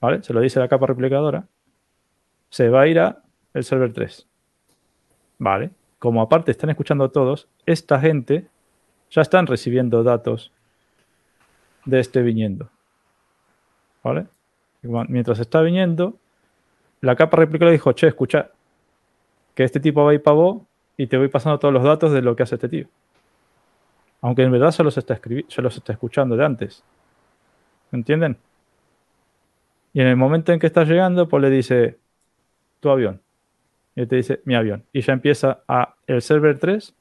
¿vale? 0.00 0.22
Se 0.22 0.32
lo 0.32 0.40
dice 0.40 0.60
la 0.60 0.68
capa 0.68 0.86
replicadora, 0.86 1.48
se 2.50 2.68
va 2.68 2.82
a 2.82 2.86
ir 2.86 3.00
a 3.00 3.22
el 3.52 3.64
server 3.64 3.92
3. 3.92 4.28
¿Vale? 5.38 5.70
Como 6.00 6.22
aparte 6.22 6.50
están 6.50 6.70
escuchando 6.70 7.10
todos, 7.10 7.46
esta 7.66 8.00
gente 8.00 8.48
ya 9.10 9.22
están 9.22 9.46
recibiendo 9.46 10.02
datos 10.02 10.50
de 11.84 12.00
este 12.00 12.22
viniendo. 12.22 12.70
¿Vale? 14.02 14.26
Y 14.82 14.88
Mientras 14.88 15.38
está 15.38 15.60
viniendo, 15.60 16.16
la 17.02 17.16
capa 17.16 17.36
replicadora 17.36 17.72
dijo, 17.72 17.92
che, 17.92 18.06
escucha, 18.06 18.50
que 19.54 19.62
este 19.62 19.78
tipo 19.78 20.02
va 20.02 20.14
a 20.14 20.18
para 20.18 20.34
vos 20.34 20.62
y 20.96 21.06
te 21.06 21.18
voy 21.18 21.28
pasando 21.28 21.58
todos 21.58 21.74
los 21.74 21.84
datos 21.84 22.12
de 22.12 22.22
lo 22.22 22.34
que 22.34 22.44
hace 22.44 22.54
este 22.54 22.70
tío. 22.70 22.86
Aunque 24.22 24.42
en 24.42 24.52
verdad 24.52 24.70
se 24.70 24.82
los 24.82 24.96
está, 24.96 25.20
se 25.48 25.62
los 25.62 25.76
está 25.76 25.92
escuchando 25.92 26.34
de 26.34 26.46
antes. 26.46 26.82
¿Me 27.90 27.98
entienden? 27.98 28.38
Y 29.92 30.00
en 30.00 30.06
el 30.06 30.16
momento 30.16 30.52
en 30.52 30.60
que 30.60 30.66
estás 30.66 30.88
llegando, 30.88 31.28
pues 31.28 31.42
le 31.42 31.50
dice 31.50 31.98
tu 32.80 32.88
avión. 32.88 33.20
Y 34.00 34.06
te 34.06 34.16
dice 34.16 34.40
mi 34.46 34.54
avión. 34.54 34.82
Y 34.94 35.02
ya 35.02 35.12
empieza 35.12 35.60
a 35.68 35.94
el 36.06 36.22
server 36.22 36.58
3 36.58 36.94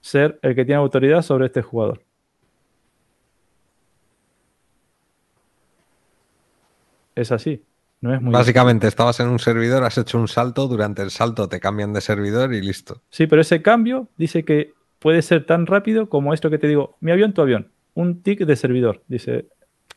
ser 0.00 0.38
el 0.40 0.54
que 0.54 0.64
tiene 0.64 0.80
autoridad 0.80 1.20
sobre 1.20 1.46
este 1.46 1.60
jugador. 1.60 2.00
Es 7.14 7.30
así. 7.30 7.62
No 8.00 8.14
es 8.14 8.22
muy 8.22 8.32
Básicamente, 8.32 8.86
estabas 8.86 9.20
en 9.20 9.28
un 9.28 9.38
servidor, 9.38 9.84
has 9.84 9.98
hecho 9.98 10.18
un 10.18 10.28
salto, 10.28 10.66
durante 10.66 11.02
el 11.02 11.10
salto 11.10 11.46
te 11.50 11.60
cambian 11.60 11.92
de 11.92 12.00
servidor 12.00 12.54
y 12.54 12.62
listo. 12.62 13.02
Sí, 13.10 13.26
pero 13.26 13.42
ese 13.42 13.60
cambio 13.60 14.08
dice 14.16 14.46
que 14.46 14.72
puede 14.98 15.20
ser 15.20 15.44
tan 15.44 15.66
rápido 15.66 16.08
como 16.08 16.32
esto 16.32 16.48
que 16.48 16.56
te 16.56 16.68
digo, 16.68 16.96
mi 17.00 17.10
avión, 17.12 17.34
tu 17.34 17.42
avión. 17.42 17.70
Un 17.92 18.22
tick 18.22 18.46
de 18.46 18.56
servidor, 18.56 19.02
dice. 19.08 19.48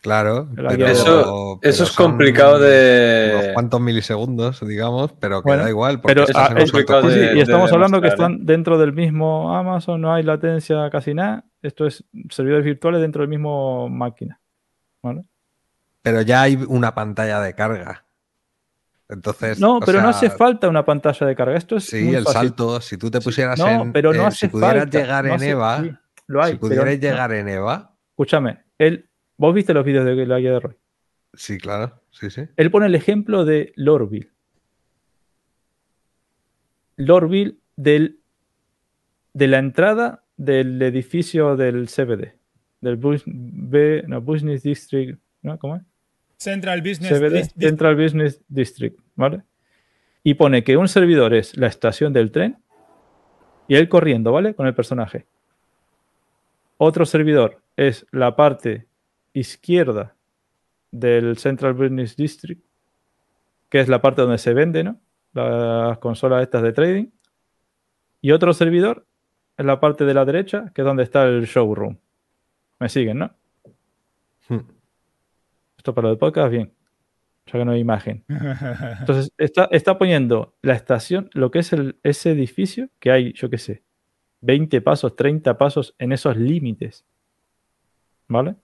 Claro. 0.01 0.49
Pero- 0.55 0.69
Eso, 0.88 1.59
pero 1.61 1.72
eso 1.72 1.83
es 1.85 1.91
complicado 1.93 2.57
Unos 2.57 2.67
de. 2.67 3.51
cuantos 3.53 3.80
milisegundos, 3.80 4.59
digamos, 4.67 5.13
pero 5.13 5.41
que 5.41 5.47
Bueno, 5.49 5.63
da 5.63 5.69
igual. 5.69 6.01
Porque 6.01 6.13
Pero 6.15 6.27
estás 6.27 6.49
ah, 6.51 6.53
es- 6.57 6.72
complicado 6.72 7.09
sí, 7.09 7.13
sí, 7.19 7.25
y 7.35 7.39
estamos 7.39 7.69
de 7.69 7.75
hablando 7.75 8.01
que 8.01 8.07
están 8.09 8.45
dentro 8.45 8.77
del 8.77 8.91
mismo 8.93 9.55
Amazon, 9.55 10.01
no 10.01 10.13
hay 10.13 10.23
latencia 10.23 10.89
casi 10.89 11.13
nada. 11.13 11.45
Esto 11.61 11.85
es 11.85 12.03
servidores 12.30 12.65
virtuales 12.65 12.99
dentro 13.01 13.22
del 13.22 13.30
mismo 13.30 13.88
máquina. 13.89 14.39
¿vale? 15.01 15.23
Pero 16.01 16.22
ya 16.22 16.41
hay 16.41 16.55
una 16.67 16.93
pantalla 16.93 17.39
de 17.39 17.53
carga. 17.55 18.05
Entonces. 19.09 19.59
No, 19.59 19.80
pero 19.80 20.01
no 20.01 20.09
hace 20.09 20.30
falta 20.30 20.67
una 20.67 20.83
pantalla 20.85 21.27
de 21.27 21.35
carga. 21.35 21.55
Esto 21.57 21.77
es 21.77 21.85
Sí, 21.85 22.03
muy 22.03 22.15
el 22.15 22.23
fácil. 22.23 22.39
salto. 22.41 22.81
Si 22.81 22.97
tú 22.97 23.11
te 23.11 23.22
pusieras 23.22 23.59
No, 23.59 23.67
en. 23.67 23.93
pero 23.93 24.11
no 24.13 24.22
en- 24.22 24.25
hace 24.27 24.38
si 24.38 24.47
pudieras 24.47 24.83
falta. 24.83 24.99
llegar 24.99 25.23
no 25.25 25.30
en 25.30 25.35
hace- 25.35 25.49
EVA. 25.51 25.81
sí, 25.83 25.91
lo 26.27 26.43
hay, 26.43 26.51
si 26.53 26.57
pero 26.57 26.85
no. 26.85 26.91
llegar 26.91 27.31
en 27.33 27.47
EVA. 27.49 27.91
Escúchame, 28.11 28.63
él, 28.77 29.09
vos 29.37 29.53
viste 29.53 29.73
los 29.73 29.83
vídeos 29.85 30.05
de 30.05 30.25
la 30.25 30.39
guía 30.39 30.51
de 30.53 30.59
Roy. 30.59 30.75
Sí, 31.33 31.57
claro. 31.57 31.99
Sí, 32.11 32.29
sí. 32.29 32.43
Él 32.57 32.69
pone 32.71 32.85
el 32.85 32.95
ejemplo 32.95 33.43
de 33.45 33.73
Lorville. 33.75 34.29
Lorville 36.97 37.57
del, 37.75 38.19
de 39.33 39.47
la 39.47 39.59
entrada 39.59 40.23
del 40.37 40.81
edificio 40.81 41.55
del 41.55 41.87
CBD, 41.87 42.33
del 42.81 42.97
Bus- 42.97 43.23
B- 43.25 44.03
no, 44.07 44.21
Business 44.21 44.63
District, 44.63 45.19
¿no? 45.41 45.57
¿Cómo 45.57 45.77
es? 45.77 45.81
Central 46.37 46.81
Business 46.81 47.09
CBD, 47.11 47.33
Dis- 47.41 47.53
Dis- 47.55 47.67
Central 47.67 47.95
Business 47.95 48.41
District, 48.47 48.99
¿vale? 49.15 49.41
Y 50.23 50.35
pone 50.35 50.63
que 50.63 50.77
un 50.77 50.87
servidor 50.87 51.33
es 51.33 51.57
la 51.57 51.67
estación 51.67 52.13
del 52.13 52.31
tren 52.31 52.57
y 53.67 53.75
él 53.75 53.89
corriendo, 53.89 54.31
¿vale? 54.31 54.53
Con 54.53 54.67
el 54.67 54.73
personaje. 54.75 55.25
Otro 56.77 57.05
servidor 57.05 57.61
es 57.77 58.05
la 58.11 58.35
parte 58.35 58.87
izquierda 59.33 60.15
del 60.91 61.37
Central 61.37 61.73
Business 61.73 62.15
District, 62.15 62.63
que 63.69 63.79
es 63.79 63.89
la 63.89 64.01
parte 64.01 64.21
donde 64.21 64.37
se 64.37 64.53
vende, 64.53 64.83
¿no? 64.83 64.99
Las 65.33 65.97
consolas 65.97 66.43
estas 66.43 66.61
de 66.61 66.73
trading. 66.73 67.07
Y 68.21 68.31
otro 68.31 68.53
servidor 68.53 69.05
es 69.57 69.65
la 69.65 69.79
parte 69.79 70.05
de 70.05 70.13
la 70.13 70.25
derecha, 70.25 70.71
que 70.73 70.81
es 70.81 70.85
donde 70.85 71.03
está 71.03 71.25
el 71.25 71.45
showroom. 71.45 71.97
¿Me 72.79 72.89
siguen, 72.89 73.19
no? 73.19 73.31
Hmm. 74.47 74.59
Esto 75.77 75.93
para 75.93 76.09
el 76.09 76.17
podcast, 76.17 76.51
bien. 76.51 76.71
Ya 77.47 77.53
que 77.53 77.65
no 77.65 77.71
hay 77.71 77.79
imagen. 77.79 78.23
Entonces, 78.99 79.31
está, 79.37 79.67
está 79.71 79.97
poniendo 79.97 80.55
la 80.61 80.73
estación, 80.73 81.29
lo 81.33 81.51
que 81.51 81.59
es 81.59 81.73
el, 81.73 81.97
ese 82.03 82.31
edificio, 82.31 82.89
que 82.99 83.11
hay, 83.11 83.33
yo 83.33 83.49
qué 83.49 83.57
sé, 83.57 83.83
20 84.41 84.81
pasos, 84.81 85.15
30 85.15 85.57
pasos 85.57 85.95
en 85.97 86.11
esos 86.11 86.37
límites. 86.37 87.05
¿Vale? 88.27 88.55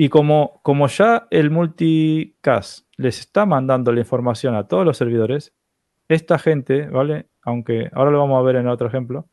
Y 0.00 0.10
como, 0.10 0.60
como 0.62 0.86
ya 0.86 1.26
el 1.28 1.50
multicast 1.50 2.86
les 2.96 3.18
está 3.18 3.46
mandando 3.46 3.90
la 3.92 3.98
información 3.98 4.54
a 4.54 4.68
todos 4.68 4.84
los 4.84 4.96
servidores, 4.96 5.52
esta 6.08 6.38
gente, 6.38 6.86
¿vale? 6.86 7.26
Aunque 7.42 7.90
ahora 7.92 8.12
lo 8.12 8.20
vamos 8.20 8.38
a 8.38 8.42
ver 8.42 8.54
en 8.54 8.68
otro 8.68 8.86
ejemplo, 8.86 9.26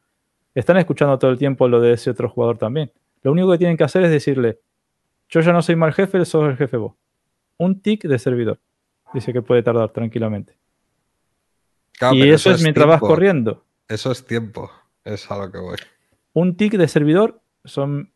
están 0.55 0.77
escuchando 0.77 1.19
todo 1.19 1.29
el 1.29 1.37
tiempo 1.37 1.67
lo 1.67 1.79
de 1.81 1.93
ese 1.93 2.09
otro 2.09 2.29
jugador 2.29 2.57
también. 2.57 2.91
Lo 3.21 3.31
único 3.31 3.51
que 3.51 3.59
tienen 3.59 3.77
que 3.77 3.83
hacer 3.83 4.03
es 4.05 4.09
decirle, 4.09 4.59
yo 5.29 5.41
ya 5.41 5.53
no 5.53 5.61
soy 5.61 5.75
mal 5.75 5.93
jefe, 5.93 6.25
sos 6.25 6.49
el 6.49 6.57
jefe 6.57 6.77
vos. 6.77 6.93
Un 7.57 7.79
tick 7.79 8.05
de 8.05 8.17
servidor. 8.17 8.59
Dice 9.13 9.33
que 9.33 9.43
puede 9.43 9.61
tardar 9.61 9.91
tranquilamente. 9.91 10.57
Claro, 11.91 12.15
y 12.15 12.27
eso, 12.27 12.49
es 12.49 12.63
mientras 12.63 12.87
vas 12.87 13.01
corriendo. 13.01 13.63
Eso 13.87 14.11
es 14.11 14.25
tiempo. 14.25 14.71
Es 15.03 15.29
a 15.29 15.37
lo 15.37 15.51
que 15.51 15.59
voy. 15.59 15.77
Un 16.33 16.57
tick 16.57 16.73
de 16.73 16.87
servidor 16.87 17.39
son... 17.65 18.14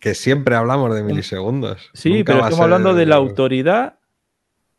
Que 0.00 0.14
siempre 0.14 0.54
hablamos 0.56 0.94
de 0.94 1.02
milisegundos. 1.02 1.90
Sí, 1.94 2.10
Nunca 2.10 2.32
pero 2.32 2.38
estamos 2.44 2.60
hablando 2.60 2.94
de 2.94 3.06
la 3.06 3.16
autoridad. 3.16 3.98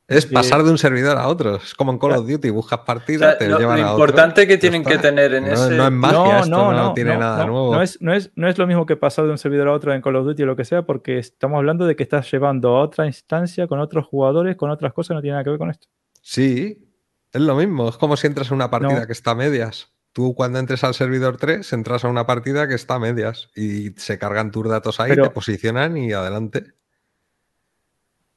Es 0.08 0.28
que- 0.28 0.34
pasar 0.34 0.62
de 0.64 0.70
un 0.70 0.78
servidor 0.78 1.18
a 1.18 1.28
otro. 1.28 1.56
Es 1.56 1.74
como 1.74 1.92
en 1.92 1.98
Call 1.98 2.12
of 2.12 2.28
Duty. 2.28 2.52
Buscas 2.52 2.80
O 2.80 2.86
partida, 2.86 3.30
sea, 3.32 3.38
te 3.40 3.48
lo, 3.48 3.58
llevan 3.58 3.82
lo 3.82 3.88
a 3.88 3.94
otro. 3.94 4.04
importante 4.06 4.48
que 4.48 4.58
tienen 4.60 4.84
que 4.84 5.00
tener 5.00 5.34
en 5.34 5.46
no, 5.46 5.54
ese. 5.54 5.72
no 5.76 5.86
es 5.86 5.92
magia, 5.92 6.18
no, 6.20 6.38
esto 6.42 6.50
no, 6.50 6.72
no, 6.74 6.84
no, 6.84 6.94
tiene 6.94 7.14
no, 7.16 7.20
nada 7.22 7.46
no, 7.46 7.52
nuevo. 7.52 7.74
No 7.76 7.82
es, 7.82 8.00
no, 8.02 8.14
es, 8.14 8.32
no 8.36 8.48
es 8.48 8.58
lo 8.60 8.68
mismo 8.68 8.86
que 8.86 8.98
pasar 8.98 9.26
de 9.26 9.32
un 9.32 9.40
servidor 9.40 9.68
a 9.68 9.72
otro 9.74 9.94
en 9.94 10.02
Call 10.02 10.16
of 10.18 10.26
Duty 10.26 10.44
o 10.44 10.46
lo 10.46 10.56
que 10.56 10.64
sea, 10.66 10.84
porque 10.84 11.18
estamos 11.18 11.58
hablando 11.58 11.88
de 11.88 11.96
que 11.96 12.04
estás 12.04 12.30
llevando 12.32 12.76
a 12.78 12.82
otra 12.84 13.08
instancia 13.08 13.66
con 13.68 13.80
otros 13.80 14.06
jugadores, 14.06 14.56
con 14.58 14.70
otras 14.70 14.94
cosas, 14.94 15.16
no 15.16 15.22
tiene 15.22 15.34
nada 15.34 15.44
que 15.44 15.50
ver 15.50 15.60
con 15.60 15.72
esto. 15.72 15.88
Sí, 16.22 16.88
es 17.34 17.42
lo 17.42 17.56
mismo. 17.56 17.90
Es 17.90 17.98
como 17.98 18.16
si 18.16 18.28
entras 18.28 18.52
a 18.52 18.54
una 18.54 18.70
partida 18.70 19.00
No. 19.00 19.06
que 19.08 19.12
está 19.14 19.32
a 19.32 19.36
medias. 19.36 19.92
Tú 20.16 20.34
cuando 20.34 20.60
entres 20.60 20.82
al 20.86 20.94
servidor 20.94 21.36
3, 21.36 21.74
entras 21.74 22.06
a 22.06 22.08
una 22.08 22.26
partida 22.26 22.70
que 22.70 22.74
está 22.76 22.96
a 22.96 23.00
medias 23.00 23.50
y 23.54 23.90
se 23.98 24.18
cargan 24.18 24.50
tus 24.50 24.66
datos 24.70 25.02
ahí, 25.02 25.10
Pero- 25.10 25.24
te 25.26 25.30
posicionan 25.32 25.98
y 25.98 26.14
adelante. 26.14 26.68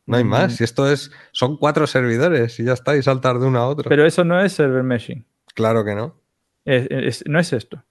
No 0.04 0.16
hay 0.16 0.24
Mm. 0.24 0.28
más. 0.28 0.60
Y 0.60 0.64
esto 0.64 0.90
es, 0.90 1.12
son 1.30 1.56
cuatro 1.56 1.86
servidores 1.86 2.58
y 2.58 2.64
ya 2.64 2.72
está, 2.72 2.96
y 2.96 3.02
saltar 3.04 3.38
de 3.38 3.46
uno 3.46 3.60
a 3.60 3.68
otro. 3.68 3.88
Pero 3.88 4.04
eso 4.04 4.24
no 4.24 4.40
es 4.42 4.52
server 4.54 4.82
meshing. 4.82 5.24
claro 5.54 5.84
que 5.84 5.94
no. 5.94 6.16
Es- 6.64 6.86
es- 6.90 7.24
no 7.28 7.38
es 7.38 7.52
esto. 7.52 7.84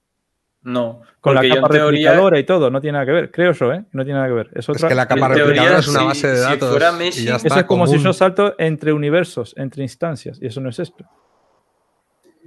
No. 0.64 1.02
Con 1.22 1.36
la 1.36 1.42
capa 1.42 1.70
teoría- 1.70 2.12
replicadora 2.12 2.40
y 2.40 2.44
todo, 2.46 2.70
no 2.70 2.82
tiene 2.82 2.94
nada 2.98 3.06
que 3.06 3.12
ver. 3.14 3.32
Creo 3.32 3.54
yo, 3.54 3.72
¿eh? 3.72 3.86
No 3.94 4.04
tiene 4.04 4.20
nada 4.20 4.28
que 4.28 4.34
ver. 4.36 4.48
Es, 4.52 4.60
Es 4.60 4.70
otra- 4.70 4.90
que 4.90 4.96
la 4.96 5.08
capa 5.08 5.30
replicadora 5.30 5.80
es 5.80 5.88
una 5.88 6.00
si- 6.00 6.06
base 6.08 6.28
de 6.28 6.36
si 6.36 6.42
datos. 6.42 6.70
fuera 6.72 6.92
y 6.92 6.96
Messi, 6.98 7.24
ya 7.24 7.36
eso 7.38 7.48
es 7.58 7.64
como 7.64 7.88
si 7.88 8.00
yo 8.00 8.12
salto 8.12 8.54
entre 8.58 8.92
universos, 8.92 9.54
entre 9.58 9.84
instancias, 9.84 10.40
y 10.42 10.48
eso 10.48 10.60
no 10.60 10.70
es 10.70 10.80
esto. 10.80 11.06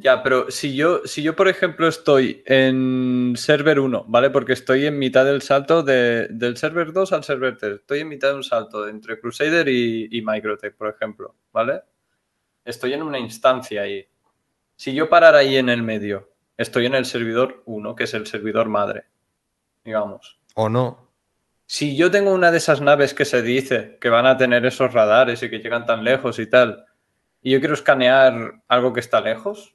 Ya, 0.01 0.23
pero 0.23 0.51
si 0.51 0.75
yo, 0.77 1.03
si 1.05 1.23
yo, 1.23 1.37
por 1.37 1.49
ejemplo, 1.49 1.87
estoy 1.89 2.43
en 2.47 3.35
server 3.37 3.79
1, 3.81 4.05
¿vale? 4.09 4.31
Porque 4.31 4.53
estoy 4.55 4.87
en 4.87 4.99
mitad 4.99 5.25
del 5.25 5.43
salto 5.43 5.83
de- 5.83 6.29
del 6.31 6.57
server 6.57 6.93
2 6.93 7.12
al 7.12 7.25
server 7.25 7.57
3. 7.57 7.81
Estoy 7.81 8.01
en 8.01 8.09
mitad 8.09 8.29
de 8.29 8.35
un 8.37 8.45
salto 8.45 8.89
entre 8.89 9.20
Crusader 9.20 9.69
y, 9.69 10.09
y 10.11 10.23
Microtech, 10.23 10.75
por 10.77 10.89
ejemplo, 10.89 11.35
¿vale? 11.53 11.83
Estoy 12.65 12.93
en 12.95 13.03
una 13.03 13.19
instancia 13.19 13.83
ahí. 13.83 14.07
Si 14.77 14.95
yo 14.95 15.09
parara 15.09 15.39
ahí 15.39 15.57
en 15.57 15.69
el 15.69 15.83
medio, 15.83 16.31
estoy 16.57 16.87
en 16.87 16.95
el 16.95 17.05
servidor 17.05 17.62
1, 17.67 17.95
que 17.95 18.05
es 18.05 18.15
el 18.15 18.27
servidor 18.27 18.69
madre, 18.69 19.05
digamos. 19.85 20.41
O 20.55 20.69
no. 20.69 21.11
Si 21.67 21.97
yo 21.97 22.11
tengo 22.11 22.33
una 22.33 22.51
de 22.51 22.59
esas 22.59 22.81
naves 22.81 23.12
que 23.12 23.25
se 23.25 23.43
dice 23.43 23.99
que 24.01 24.09
van 24.09 24.27
a 24.27 24.37
tener 24.37 24.65
esos 24.67 24.93
radares 24.93 25.43
y 25.43 25.51
que 25.51 25.59
llegan 25.59 25.85
tan 25.87 26.05
lejos 26.05 26.39
y 26.39 26.47
tal, 26.47 26.87
y 27.43 27.53
yo 27.53 27.61
quiero 27.61 27.75
escanear 27.75 28.62
algo 28.69 28.93
que 28.93 29.01
está 29.01 29.20
lejos, 29.20 29.75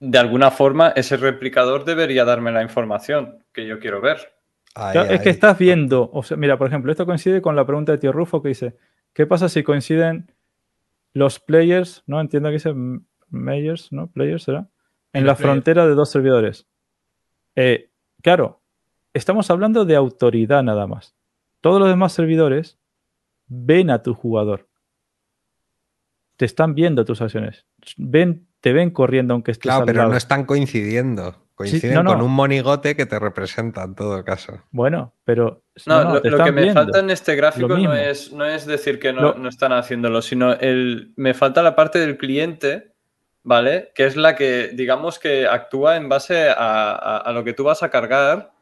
de 0.00 0.18
alguna 0.18 0.50
forma 0.50 0.88
ese 0.96 1.16
replicador 1.16 1.84
debería 1.84 2.24
darme 2.24 2.50
la 2.50 2.62
información 2.62 3.44
que 3.52 3.66
yo 3.66 3.78
quiero 3.78 4.00
ver. 4.00 4.32
Es 5.08 5.20
que 5.20 5.30
estás 5.30 5.58
viendo, 5.58 6.10
o 6.12 6.22
sea, 6.22 6.36
mira, 6.36 6.56
por 6.56 6.68
ejemplo, 6.68 6.90
esto 6.90 7.04
coincide 7.04 7.42
con 7.42 7.54
la 7.54 7.66
pregunta 7.66 7.92
de 7.92 7.98
Tío 7.98 8.12
Rufo 8.12 8.40
que 8.40 8.48
dice, 8.48 8.76
¿qué 9.12 9.26
pasa 9.26 9.48
si 9.48 9.62
coinciden 9.62 10.32
los 11.12 11.40
players, 11.40 12.02
no 12.06 12.20
entiendo 12.20 12.48
que 12.48 12.54
dice 12.54 12.72
Mayors, 13.28 13.92
¿no? 13.92 14.08
Players, 14.10 14.44
¿será? 14.44 14.68
En 15.12 15.26
la 15.26 15.34
frontera 15.34 15.86
de 15.86 15.94
dos 15.94 16.10
servidores. 16.10 16.68
Eh, 17.56 17.90
claro, 18.22 18.62
estamos 19.12 19.50
hablando 19.50 19.84
de 19.84 19.96
autoridad 19.96 20.62
nada 20.62 20.86
más. 20.86 21.16
Todos 21.60 21.80
los 21.80 21.88
demás 21.88 22.12
servidores 22.12 22.78
ven 23.48 23.90
a 23.90 24.02
tu 24.02 24.14
jugador. 24.14 24.68
Te 26.36 26.44
están 26.44 26.74
viendo 26.74 27.04
tus 27.04 27.20
acciones. 27.20 27.66
Ven, 27.96 28.46
te 28.60 28.72
ven 28.72 28.90
corriendo 28.90 29.34
aunque 29.34 29.52
estés 29.52 29.62
Claro, 29.64 29.80
al 29.80 29.86
pero 29.86 29.98
lado. 29.98 30.10
no 30.10 30.16
están 30.16 30.44
coincidiendo. 30.44 31.36
Coinciden 31.54 31.94
no, 31.96 32.02
no. 32.02 32.12
con 32.14 32.22
un 32.22 32.30
monigote 32.32 32.96
que 32.96 33.04
te 33.04 33.18
representa 33.18 33.82
en 33.82 33.94
todo 33.94 34.24
caso. 34.24 34.62
Bueno, 34.70 35.12
pero 35.24 35.62
No, 35.84 36.02
no, 36.04 36.14
lo, 36.14 36.22
que 36.22 36.52
me 36.52 36.62
viendo. 36.62 36.80
falta 36.82 37.00
en 37.00 37.10
este 37.10 37.34
gráfico 37.36 37.68
no 37.76 37.94
es, 37.94 38.32
no 38.32 38.46
es 38.46 38.64
decir 38.64 38.98
que 38.98 39.12
no, 39.12 39.20
Lo- 39.20 39.34
no 39.34 39.48
están 39.50 39.72
haciéndolo, 39.74 40.22
sino 40.22 40.54
el, 40.54 41.12
me 41.16 41.34
falta 41.34 41.62
la 41.62 41.76
parte 41.76 41.98
del 41.98 42.16
cliente, 42.16 42.92
¿vale? 43.42 43.92
Que 43.94 44.06
es 44.06 44.16
la 44.16 44.36
que, 44.36 44.68
digamos, 44.72 45.18
que 45.18 45.46
actúa 45.46 45.96
en 45.96 46.08
base 46.08 46.48
a, 46.48 46.54
a- 46.92 47.18
a 47.18 47.32
lo 47.32 47.44
que 47.44 47.52
tú 47.52 47.64
vas 47.64 47.82
a 47.82 47.90
cargar 47.90 48.52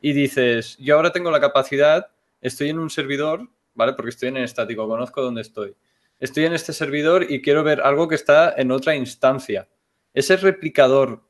y 0.00 0.12
dices, 0.12 0.76
yo 0.78 0.96
ahora 0.96 1.12
tengo 1.12 1.30
la 1.30 1.40
capacidad, 1.40 2.08
estoy 2.40 2.70
en 2.70 2.80
un 2.80 2.90
servidor, 2.90 3.48
¿vale? 3.74 3.92
Porque 3.92 4.10
estoy 4.10 4.30
en 4.30 4.36
el 4.38 4.44
estático, 4.44 4.88
conozco 4.88 5.22
dónde 5.22 5.42
estoy. 5.42 5.76
Estoy 6.20 6.46
en 6.46 6.52
este 6.52 6.72
servidor 6.72 7.26
y 7.30 7.40
quiero 7.42 7.62
ver 7.62 7.80
algo 7.80 8.08
que 8.08 8.14
está 8.16 8.52
en 8.56 8.70
otra 8.72 8.94
instancia. 8.96 9.68
Ese 10.12 10.36
replicador 10.36 11.22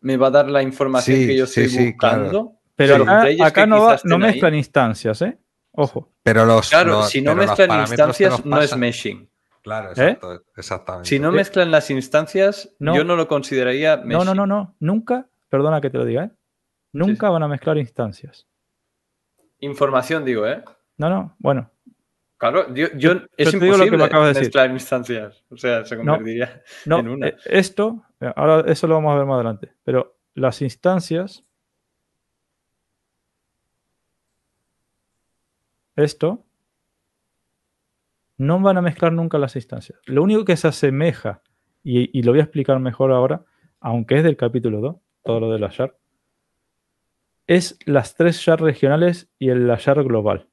me 0.00 0.16
va 0.16 0.26
a 0.28 0.30
dar 0.30 0.50
la 0.50 0.62
información 0.62 1.18
Sí, 1.18 1.26
que 1.26 1.36
yo 1.36 1.46
sí, 1.46 1.62
estoy 1.62 1.84
sí, 1.86 1.96
claro. 1.96 2.22
buscando. 2.24 2.52
Pero 2.76 2.96
acá, 3.44 3.66
no, 3.66 3.82
va- 3.84 4.00
no 4.04 4.16
ahí. 4.16 4.20
mezclan 4.22 4.54
instancias, 4.56 5.22
¿eh? 5.22 5.38
Ojo. 5.72 6.10
Pero 6.22 6.44
los. 6.44 6.68
Claro, 6.70 6.92
los- 6.92 7.10
si 7.10 7.22
no 7.22 7.34
mezclan 7.36 7.80
instancias, 7.80 8.44
no 8.44 8.60
es 8.60 8.76
meshing. 8.76 9.28
Claro, 9.62 9.88
¿Eh? 9.90 9.92
exacto, 9.92 10.42
exactamente. 10.56 11.08
Si 11.08 11.18
no 11.18 11.28
Eh, 11.28 11.32
mezclan 11.32 11.70
las 11.70 11.90
instancias, 11.90 12.74
no. 12.78 12.94
yo 12.96 13.04
no 13.04 13.16
lo 13.16 13.28
consideraría 13.28 13.96
meshing. 13.96 14.10
No, 14.10 14.24
no, 14.24 14.34
no, 14.34 14.46
no. 14.46 14.74
Nunca, 14.80 15.28
perdona 15.48 15.80
que 15.80 15.88
te 15.90 15.96
lo 15.98 16.04
diga, 16.04 16.24
¿eh? 16.24 16.30
Nunca 16.92 17.30
van 17.30 17.42
a 17.44 17.48
mezclar 17.48 17.78
instancias. 17.78 18.46
Información, 19.60 20.24
digo, 20.24 20.46
¿eh? 20.46 20.62
No, 20.98 21.08
no, 21.08 21.34
bueno. 21.38 21.70
Claro, 22.36 22.74
yo, 22.74 22.88
yo- 22.96 23.12
es 23.36 23.50
te 23.50 23.58
digo 23.58 23.76
lo 23.76 23.84
que 23.84 23.84
imposible 23.86 23.96
me 23.98 24.04
acabas 24.04 24.26
de 24.26 24.40
decir. 24.40 24.42
mezclar 24.48 24.70
instancias. 24.70 25.44
O 25.50 25.56
sea, 25.56 25.84
se 25.84 25.96
convertiría. 25.96 26.62
No, 26.84 26.98
En 26.98 27.08
una. 27.08 27.32
esto, 27.46 28.02
eh, 28.20 28.32
ahora 28.36 28.70
eso 28.70 28.86
lo 28.86 28.94
vamos 28.96 29.12
a 29.12 29.16
ver 29.18 29.26
más 29.26 29.36
adelante, 29.36 29.72
pero 29.84 30.16
las 30.34 30.60
instancias, 30.60 31.44
esto, 35.96 36.44
no 38.36 38.58
van 38.60 38.76
a 38.78 38.82
mezclar 38.82 39.12
nunca 39.12 39.38
las 39.38 39.54
instancias. 39.56 39.98
Lo 40.06 40.22
único 40.22 40.44
que 40.44 40.56
se 40.56 40.68
asemeja, 40.68 41.42
y, 41.82 42.16
y 42.18 42.22
lo 42.22 42.32
voy 42.32 42.40
a 42.40 42.44
explicar 42.44 42.78
mejor 42.80 43.12
ahora, 43.12 43.44
aunque 43.80 44.16
es 44.18 44.24
del 44.24 44.36
capítulo 44.36 44.80
2, 44.80 44.96
todo 45.22 45.40
lo 45.40 45.52
de 45.52 45.58
la 45.60 45.68
shard, 45.68 45.92
es 47.46 47.78
las 47.84 48.16
tres 48.16 48.38
shard 48.38 48.60
regionales 48.62 49.28
y 49.38 49.50
el 49.50 49.68
la 49.68 49.76
shard 49.76 50.02
global. 50.04 50.48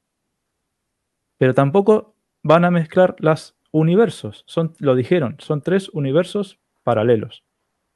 Pero 1.41 1.55
tampoco 1.55 2.13
van 2.43 2.65
a 2.65 2.69
mezclar 2.69 3.15
las 3.17 3.55
universos. 3.71 4.43
Son, 4.45 4.75
lo 4.77 4.93
dijeron, 4.93 5.37
son 5.39 5.61
tres 5.63 5.89
universos 5.89 6.59
paralelos. 6.83 7.43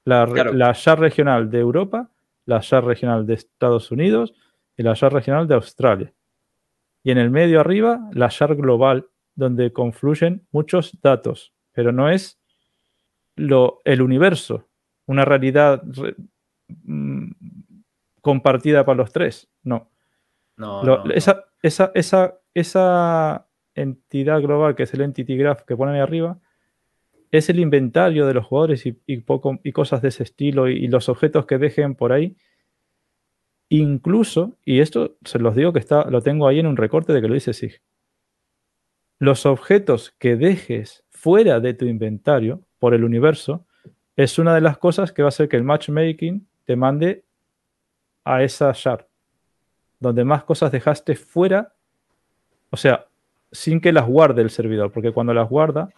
La, 0.04 0.26
Claro. 0.26 0.52
la 0.54 0.74
regional 0.98 1.52
de 1.52 1.60
Europa, 1.60 2.10
la 2.48 2.60
shard 2.62 2.86
regional 2.86 3.28
de 3.28 3.36
Estados 3.36 3.92
Unidos 3.92 4.34
y 4.76 4.82
la 4.82 4.96
shard 4.96 5.14
regional 5.14 5.48
de 5.48 5.54
Australia. 5.54 6.12
Y 7.04 7.12
en 7.12 7.20
el 7.20 7.30
medio 7.30 7.60
arriba, 7.60 8.10
la 8.14 8.30
shard 8.32 8.58
global, 8.58 9.06
donde 9.36 9.72
confluyen 9.72 10.48
muchos 10.52 10.98
datos, 11.04 11.54
pero 11.72 11.92
no 11.92 12.10
es 12.10 12.40
lo, 13.36 13.80
el 13.86 14.02
universo, 14.02 14.68
una 15.06 15.24
realidad 15.24 15.84
re- 15.86 16.16
mm, 16.84 17.30
compartida 18.22 18.84
para 18.86 18.98
los 18.98 19.12
tres. 19.12 19.48
No. 19.62 19.88
No, 20.58 20.84
Lo- 20.84 20.98
no, 21.00 21.06
no. 21.06 21.14
esa, 21.14 21.46
esa, 21.62 21.92
esa, 21.96 22.40
esa 22.54 23.48
entidad 23.74 24.42
global 24.42 24.76
que 24.76 24.84
es 24.84 24.94
el 24.94 25.02
Entity 25.02 25.36
Graph 25.38 25.64
que 25.64 25.76
ponen 25.76 25.96
ahí 25.96 26.02
arriba 26.02 26.40
es 27.32 27.50
el 27.50 27.60
inventario 27.60 28.26
de 28.28 28.34
los 28.34 28.46
jugadores 28.46 28.86
y, 28.86 28.98
y 29.06 29.18
poco, 29.18 29.60
y 29.64 29.72
cosas 29.74 30.02
de 30.02 30.08
ese 30.10 30.24
estilo 30.24 30.70
y, 30.70 30.78
y 30.78 30.88
los 30.88 31.10
objetos 31.10 31.46
que 31.46 31.58
dejen 31.58 31.96
por 31.96 32.14
ahí. 32.14 32.38
Incluso, 33.70 34.54
y 34.64 34.80
esto 34.80 35.18
se 35.26 35.40
los 35.40 35.56
digo 35.56 35.74
que 35.74 35.80
está, 35.80 36.10
lo 36.10 36.22
tengo 36.22 36.48
ahí 36.48 36.60
en 36.60 36.68
un 36.68 36.78
recorte 36.78 37.12
de 37.14 37.22
que 37.22 37.28
lo 37.28 37.34
dice 37.34 37.52
SIG. 37.52 37.82
Los 39.20 39.46
objetos 39.46 40.12
que 40.20 40.36
dejes 40.36 41.04
fuera 41.10 41.60
de 41.60 41.74
tu 41.74 41.86
inventario 41.86 42.62
por 42.80 42.94
el 42.94 43.04
universo 43.04 43.66
es 44.16 44.38
una 44.40 44.54
de 44.54 44.62
las 44.62 44.78
cosas 44.78 45.12
que 45.12 45.24
va 45.24 45.28
a 45.28 45.30
hacer 45.30 45.50
que 45.50 45.58
el 45.58 45.64
matchmaking 45.64 46.48
te 46.64 46.76
mande 46.76 47.26
a 48.24 48.44
esa 48.44 48.72
shard 48.74 49.06
donde 50.06 50.24
más 50.24 50.44
cosas 50.44 50.72
dejaste 50.72 51.16
fuera, 51.16 51.74
o 52.70 52.78
sea, 52.78 53.08
sin 53.52 53.80
que 53.82 53.92
las 53.92 54.06
guarde 54.06 54.42
el 54.42 54.50
servidor, 54.50 54.92
porque 54.92 55.12
cuando 55.12 55.34
las 55.34 55.50
guarda, 55.50 55.90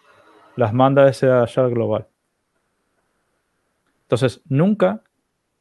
las 0.56 0.74
manda 0.74 1.04
a 1.06 1.10
esa 1.10 1.46
shard 1.46 1.72
global. 1.72 2.08
Entonces, 4.04 4.42
nunca, 4.48 5.02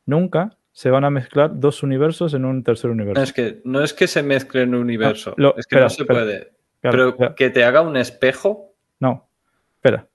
nunca 0.04 0.56
se 0.72 0.90
van 0.90 1.04
a 1.04 1.10
mezclar 1.10 1.58
dos 1.58 1.82
universos 1.82 2.34
en 2.34 2.44
un 2.44 2.62
tercer 2.62 2.90
universo. 2.90 3.18
No 3.20 3.24
es 3.24 3.32
que, 3.32 3.60
no 3.64 3.82
es 3.82 3.92
que 3.94 4.06
se 4.06 4.22
mezclen 4.22 4.74
universo. 4.74 5.34
No, 5.36 5.48
lo- 5.48 5.56
es 5.56 5.66
que 5.66 5.76
espera, 5.76 5.82
no 5.84 5.90
se 5.90 6.02
espera. 6.02 6.20
puede. 6.20 6.52
Claro, 6.80 7.16
Pero 7.16 7.34
que 7.34 7.50
te 7.50 7.64
haga 7.64 7.80
un 7.80 7.96
espejo. 7.96 8.74
No, 9.00 9.26
espera. 9.74 10.06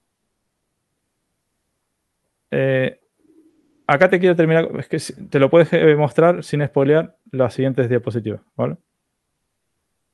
Eh, 2.51 3.01
acá 3.94 4.10
te 4.10 4.20
quiero 4.20 4.36
terminar, 4.36 4.70
es 4.80 4.88
que 4.88 4.98
te 5.30 5.40
lo 5.40 5.50
puedes 5.50 5.72
eh, 5.74 5.95
mostrar 5.95 6.44
sin 6.44 6.66
spoilear 6.66 7.18
las 7.32 7.53
siguientes 7.53 7.90
diapositivas, 7.90 8.42
¿vale? 8.56 8.78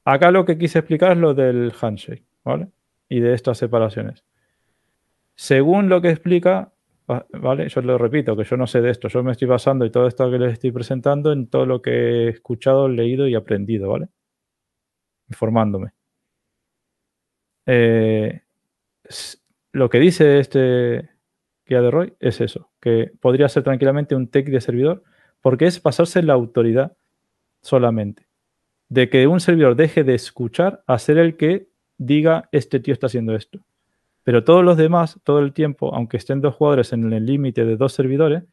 Acá 0.05 0.31
lo 0.31 0.45
que 0.45 0.57
quise 0.57 0.79
explicar 0.79 1.11
es 1.11 1.17
lo 1.17 1.33
del 1.33 1.71
handshake, 1.79 2.23
¿vale? 2.43 2.69
Y 3.09 3.19
de 3.19 3.33
estas 3.33 3.57
separaciones. 3.57 4.23
Según 5.35 5.89
lo 5.89 6.01
que 6.01 6.09
explica, 6.09 6.71
va- 7.09 7.25
¿vale? 7.33 7.69
Yo 7.69 7.81
lo 7.81 7.97
repito, 7.97 8.35
que 8.35 8.43
yo 8.43 8.57
no 8.57 8.67
sé 8.67 8.81
de 8.81 8.89
esto, 8.89 9.07
yo 9.09 9.21
me 9.23 9.31
estoy 9.33 9.47
basando 9.47 9.85
y 9.85 9.91
todo 9.91 10.07
esto 10.07 10.31
que 10.31 10.39
les 10.39 10.53
estoy 10.53 10.71
presentando 10.71 11.31
en 11.31 11.47
todo 11.47 11.65
lo 11.65 11.81
que 11.81 11.91
he 11.91 12.29
escuchado, 12.29 12.87
leído 12.89 13.27
y 13.27 13.35
aprendido, 13.35 13.89
¿vale? 13.89 14.07
Informándome. 15.29 15.91
Eh, 17.65 18.41
lo 19.73 19.89
que 19.89 19.99
dice 19.99 20.39
este 20.39 21.09
guía 21.67 21.81
de 21.81 21.91
Roy 21.91 22.13
es 22.19 22.41
eso, 22.41 22.71
que 22.81 23.11
podría 23.19 23.49
ser 23.49 23.63
tranquilamente 23.63 24.15
un 24.15 24.29
tech 24.29 24.47
de 24.47 24.61
servidor, 24.61 25.03
porque 25.41 25.65
es 25.65 25.79
pasarse 25.79 26.23
la 26.23 26.33
autoridad 26.33 26.97
solamente. 27.61 28.27
De 28.89 29.09
que 29.09 29.27
un 29.27 29.39
servidor 29.39 29.75
deje 29.75 30.03
de 30.03 30.15
escuchar 30.15 30.83
a 30.87 30.97
ser 30.97 31.17
el 31.17 31.37
que 31.37 31.69
diga, 31.97 32.49
este 32.51 32.79
tío 32.79 32.93
está 32.93 33.07
haciendo 33.07 33.35
esto. 33.35 33.59
Pero 34.23 34.43
todos 34.43 34.63
los 34.63 34.77
demás, 34.77 35.19
todo 35.23 35.39
el 35.39 35.53
tiempo, 35.53 35.93
aunque 35.93 36.17
estén 36.17 36.41
dos 36.41 36.55
jugadores 36.55 36.93
en 36.93 37.11
el 37.11 37.25
límite 37.25 37.65
de 37.65 37.77
dos 37.77 37.93
servidores, 37.93 38.43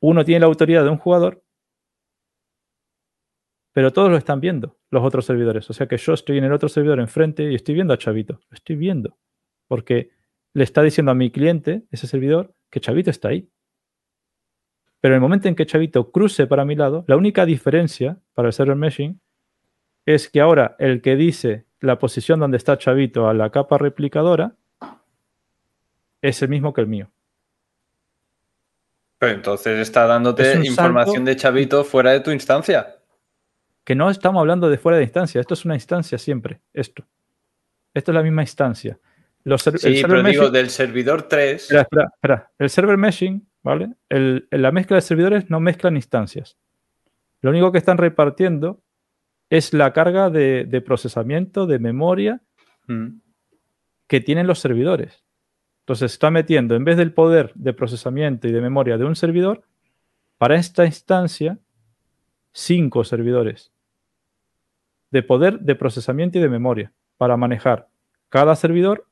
uno 0.00 0.24
tiene 0.24 0.40
la 0.40 0.46
autoridad 0.46 0.84
de 0.84 0.90
un 0.90 0.98
jugador, 0.98 1.42
pero 3.72 3.92
todos 3.92 4.10
lo 4.10 4.16
están 4.16 4.40
viendo, 4.40 4.76
los 4.90 5.04
otros 5.04 5.24
servidores. 5.24 5.68
O 5.70 5.72
sea 5.72 5.86
que 5.86 5.96
yo 5.98 6.12
estoy 6.14 6.38
en 6.38 6.44
el 6.44 6.52
otro 6.52 6.68
servidor 6.68 7.00
enfrente 7.00 7.50
y 7.50 7.54
estoy 7.54 7.74
viendo 7.74 7.94
a 7.94 7.98
Chavito. 7.98 8.40
Lo 8.48 8.54
estoy 8.54 8.76
viendo. 8.76 9.18
Porque 9.66 10.10
le 10.54 10.64
está 10.64 10.82
diciendo 10.82 11.12
a 11.12 11.14
mi 11.14 11.30
cliente, 11.30 11.84
ese 11.90 12.06
servidor, 12.06 12.54
que 12.70 12.80
Chavito 12.80 13.10
está 13.10 13.28
ahí. 13.28 13.48
Pero 15.00 15.14
en 15.14 15.16
el 15.16 15.20
momento 15.20 15.48
en 15.48 15.54
que 15.54 15.66
Chavito 15.66 16.10
cruce 16.10 16.46
para 16.46 16.64
mi 16.64 16.74
lado, 16.74 17.04
la 17.06 17.16
única 17.16 17.46
diferencia 17.46 18.18
para 18.34 18.48
el 18.48 18.52
server 18.52 18.76
meshing 18.76 19.20
es 20.06 20.28
que 20.28 20.40
ahora 20.40 20.74
el 20.78 21.02
que 21.02 21.16
dice 21.16 21.66
la 21.80 21.98
posición 21.98 22.40
donde 22.40 22.56
está 22.56 22.78
Chavito 22.78 23.28
a 23.28 23.34
la 23.34 23.50
capa 23.50 23.78
replicadora 23.78 24.56
es 26.20 26.42
el 26.42 26.48
mismo 26.48 26.72
que 26.72 26.80
el 26.80 26.86
mío. 26.88 27.10
Pero 29.18 29.32
entonces 29.32 29.78
está 29.78 30.06
dándote 30.06 30.52
Es 30.52 30.64
información 30.64 31.24
de 31.24 31.36
Chavito 31.36 31.84
fuera 31.84 32.12
de 32.12 32.20
tu 32.20 32.30
instancia. 32.30 32.96
Que 33.84 33.94
no 33.94 34.10
estamos 34.10 34.40
hablando 34.40 34.68
de 34.68 34.78
fuera 34.78 34.98
de 34.98 35.04
instancia, 35.04 35.40
esto 35.40 35.54
es 35.54 35.64
una 35.64 35.74
instancia 35.74 36.18
siempre, 36.18 36.60
esto. 36.72 37.04
Esto 37.94 38.12
es 38.12 38.14
la 38.14 38.22
misma 38.22 38.42
instancia. 38.42 38.98
Los 39.44 39.62
Sí, 39.62 40.02
pero 40.02 40.22
digo, 40.22 40.50
del 40.50 40.68
servidor 40.70 41.22
3. 41.22 41.62
Espera, 41.62 41.82
espera, 41.82 42.04
espera. 42.14 42.50
El 42.58 42.70
server 42.70 42.96
meshing, 42.96 43.48
¿vale? 43.62 43.94
El- 44.08 44.46
la 44.50 44.72
mezcla 44.72 44.96
de 44.96 45.00
servidores 45.02 45.48
no 45.48 45.60
mezclan 45.60 45.96
instancias. 45.96 46.56
Lo 47.40 47.50
único 47.50 47.72
que 47.72 47.78
están 47.78 47.98
repartiendo 47.98 48.82
es 49.48 49.72
la 49.72 49.92
carga 49.92 50.28
de, 50.28 50.64
de 50.66 50.80
procesamiento, 50.80 51.66
de 51.66 51.78
memoria 51.78 52.40
Mm. 52.88 53.20
que 54.06 54.20
tienen 54.20 54.46
los 54.46 54.58
servidores. 54.60 55.22
Entonces 55.82 56.12
está 56.12 56.30
metiendo, 56.30 56.74
en 56.74 56.84
vez 56.84 56.96
del 56.96 57.12
poder 57.14 57.52
de 57.54 57.72
procesamiento 57.72 58.48
y 58.48 58.52
de 58.52 58.60
memoria 58.60 58.98
de 58.98 59.04
un 59.04 59.16
servidor, 59.16 59.62
para 60.36 60.56
esta 60.56 60.84
instancia, 60.84 61.58
cinco 62.52 63.04
servidores 63.04 63.72
de 65.10 65.22
poder 65.22 65.60
de 65.60 65.74
procesamiento 65.74 66.38
y 66.38 66.42
de 66.42 66.48
memoria 66.50 66.92
para 67.16 67.36
manejar 67.38 67.88
cada 68.28 68.54
servidor, 68.56 69.06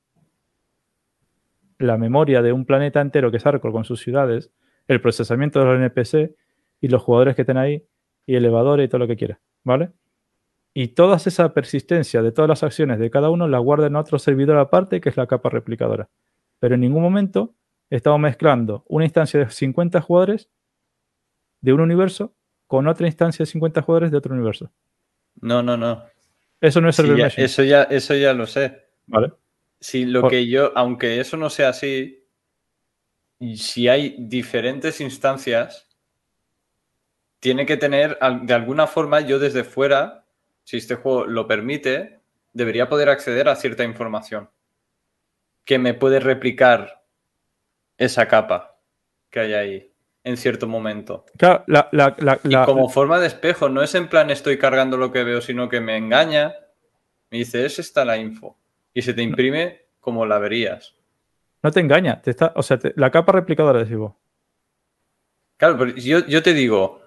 la 1.79 1.97
memoria 1.99 2.43
de 2.43 2.53
un 2.53 2.65
planeta 2.65 3.01
entero 3.01 3.31
que 3.31 3.37
es 3.39 3.47
Arcor 3.47 3.73
con 3.73 3.85
sus 3.85 4.01
ciudades, 4.01 4.51
el 4.89 5.01
procesamiento 5.01 5.59
de 5.61 5.65
los 5.67 5.77
NPC 5.77 6.35
y 6.81 6.89
los 6.89 7.03
jugadores 7.03 7.35
que 7.35 7.43
estén 7.43 7.57
ahí, 7.59 7.85
y 8.27 8.35
elevadores 8.37 8.87
y 8.87 8.89
todo 8.89 9.01
lo 9.01 9.07
que 9.07 9.17
quiera, 9.17 9.41
¿vale? 9.65 9.91
Y 10.75 10.89
toda 10.89 11.17
esa 11.17 11.55
persistencia 11.55 12.23
de 12.23 12.33
todas 12.33 12.49
las 12.49 12.63
acciones 12.63 12.99
de 12.99 13.11
cada 13.11 13.31
uno 13.31 13.49
la 13.49 13.59
guarda 13.59 13.87
en 13.87 13.97
otro 13.97 14.19
servidor 14.19 14.59
aparte, 14.59 15.01
que 15.01 15.09
es 15.09 15.17
la 15.17 15.27
capa 15.27 15.49
replicadora. 15.49 16.09
Pero 16.59 16.75
en 16.75 16.81
ningún 16.83 17.03
momento 17.03 17.55
estamos 17.89 18.21
mezclando 18.21 18.85
una 18.89 19.05
instancia 19.05 19.41
de 19.41 19.51
50 19.51 20.01
jugadores 20.01 20.49
de 21.61 21.73
un 21.73 21.81
universo 21.81 22.35
con 22.67 22.89
otra 22.89 23.07
instancia 23.07 23.45
de 23.45 23.51
50 23.51 23.81
jugadores 23.83 24.11
de 24.11 24.19
otro 24.19 24.35
universo. 24.35 24.71
No, 25.41 25.63
no, 25.63 25.77
no. 25.77 26.03
Eso 26.61 26.81
no 26.81 26.89
es 26.89 26.97
Sí, 26.97 27.03
server 27.03 27.19
ya- 27.19 27.43
eso, 27.45 27.63
ya, 27.63 27.83
eso 27.85 28.15
ya 28.15 28.33
lo 28.35 28.47
sé. 28.47 28.83
¿vale? 29.07 29.33
Si 29.81 30.05
lo 30.05 30.23
Por- 30.23 30.31
que 30.31 30.47
yo, 30.47 30.73
aunque 30.77 31.21
eso 31.21 31.37
no 31.37 31.51
sea 31.51 31.69
así, 31.71 32.25
si 33.57 33.89
hay 33.89 34.17
diferentes 34.19 35.01
instancias, 35.01 35.89
tiene 37.41 37.67
que 37.67 37.77
tener, 37.77 38.19
de 38.43 38.55
alguna 38.55 38.87
forma, 38.87 39.21
yo 39.21 39.39
desde 39.39 39.63
fuera, 39.65 40.25
si 40.65 40.79
este 40.79 40.95
juego 40.97 41.27
lo 41.27 41.47
permite, 41.47 42.21
debería 42.55 42.89
poder 42.89 43.09
acceder 43.11 43.49
a 43.49 43.57
cierta 43.57 43.85
información 43.85 44.51
que 45.65 45.79
me 45.79 45.95
puede 45.95 46.21
replicar 46.21 47.05
esa 47.99 48.27
capa 48.29 48.79
que 49.31 49.41
hay 49.41 49.55
ahí 49.55 49.93
en 50.25 50.37
cierto 50.37 50.67
momento. 50.67 51.25
Claro, 51.37 51.65
la, 51.67 51.89
la- 51.93 52.17
la- 52.19 52.41
Y 52.45 52.65
como 52.65 52.89
forma 52.89 53.19
de 53.21 53.27
espejo, 53.27 53.69
no 53.69 53.83
es 53.83 53.95
en 53.95 54.09
plan 54.09 54.31
estoy 54.31 54.59
cargando 54.59 54.97
lo 54.97 55.13
que 55.13 55.23
veo, 55.25 55.41
sino 55.41 55.69
que 55.69 55.81
me 55.81 55.97
engaña, 55.97 56.55
me 57.31 57.39
dice, 57.39 57.65
es 57.67 57.79
esta 57.79 58.05
la 58.05 58.17
info. 58.17 58.59
Y 58.97 59.03
se 59.03 59.13
te 59.13 59.23
imprime 59.23 59.83
como 60.01 60.25
la 60.25 60.39
verías. 60.39 60.95
no 61.63 61.71
te 61.71 61.81
engaña, 61.81 62.23
te 62.23 62.31
está, 62.31 62.53
o 62.57 62.63
sea, 62.63 62.79
te- 62.79 62.93
la 62.97 63.11
capa 63.11 63.33
replicadora 63.33 63.81
decís 63.81 63.97
vos. 63.97 64.15
Claro, 65.59 65.77
pero 65.79 65.91
yo, 65.97 66.25
yo 66.27 66.43
te 66.43 66.55
digo, 66.55 67.01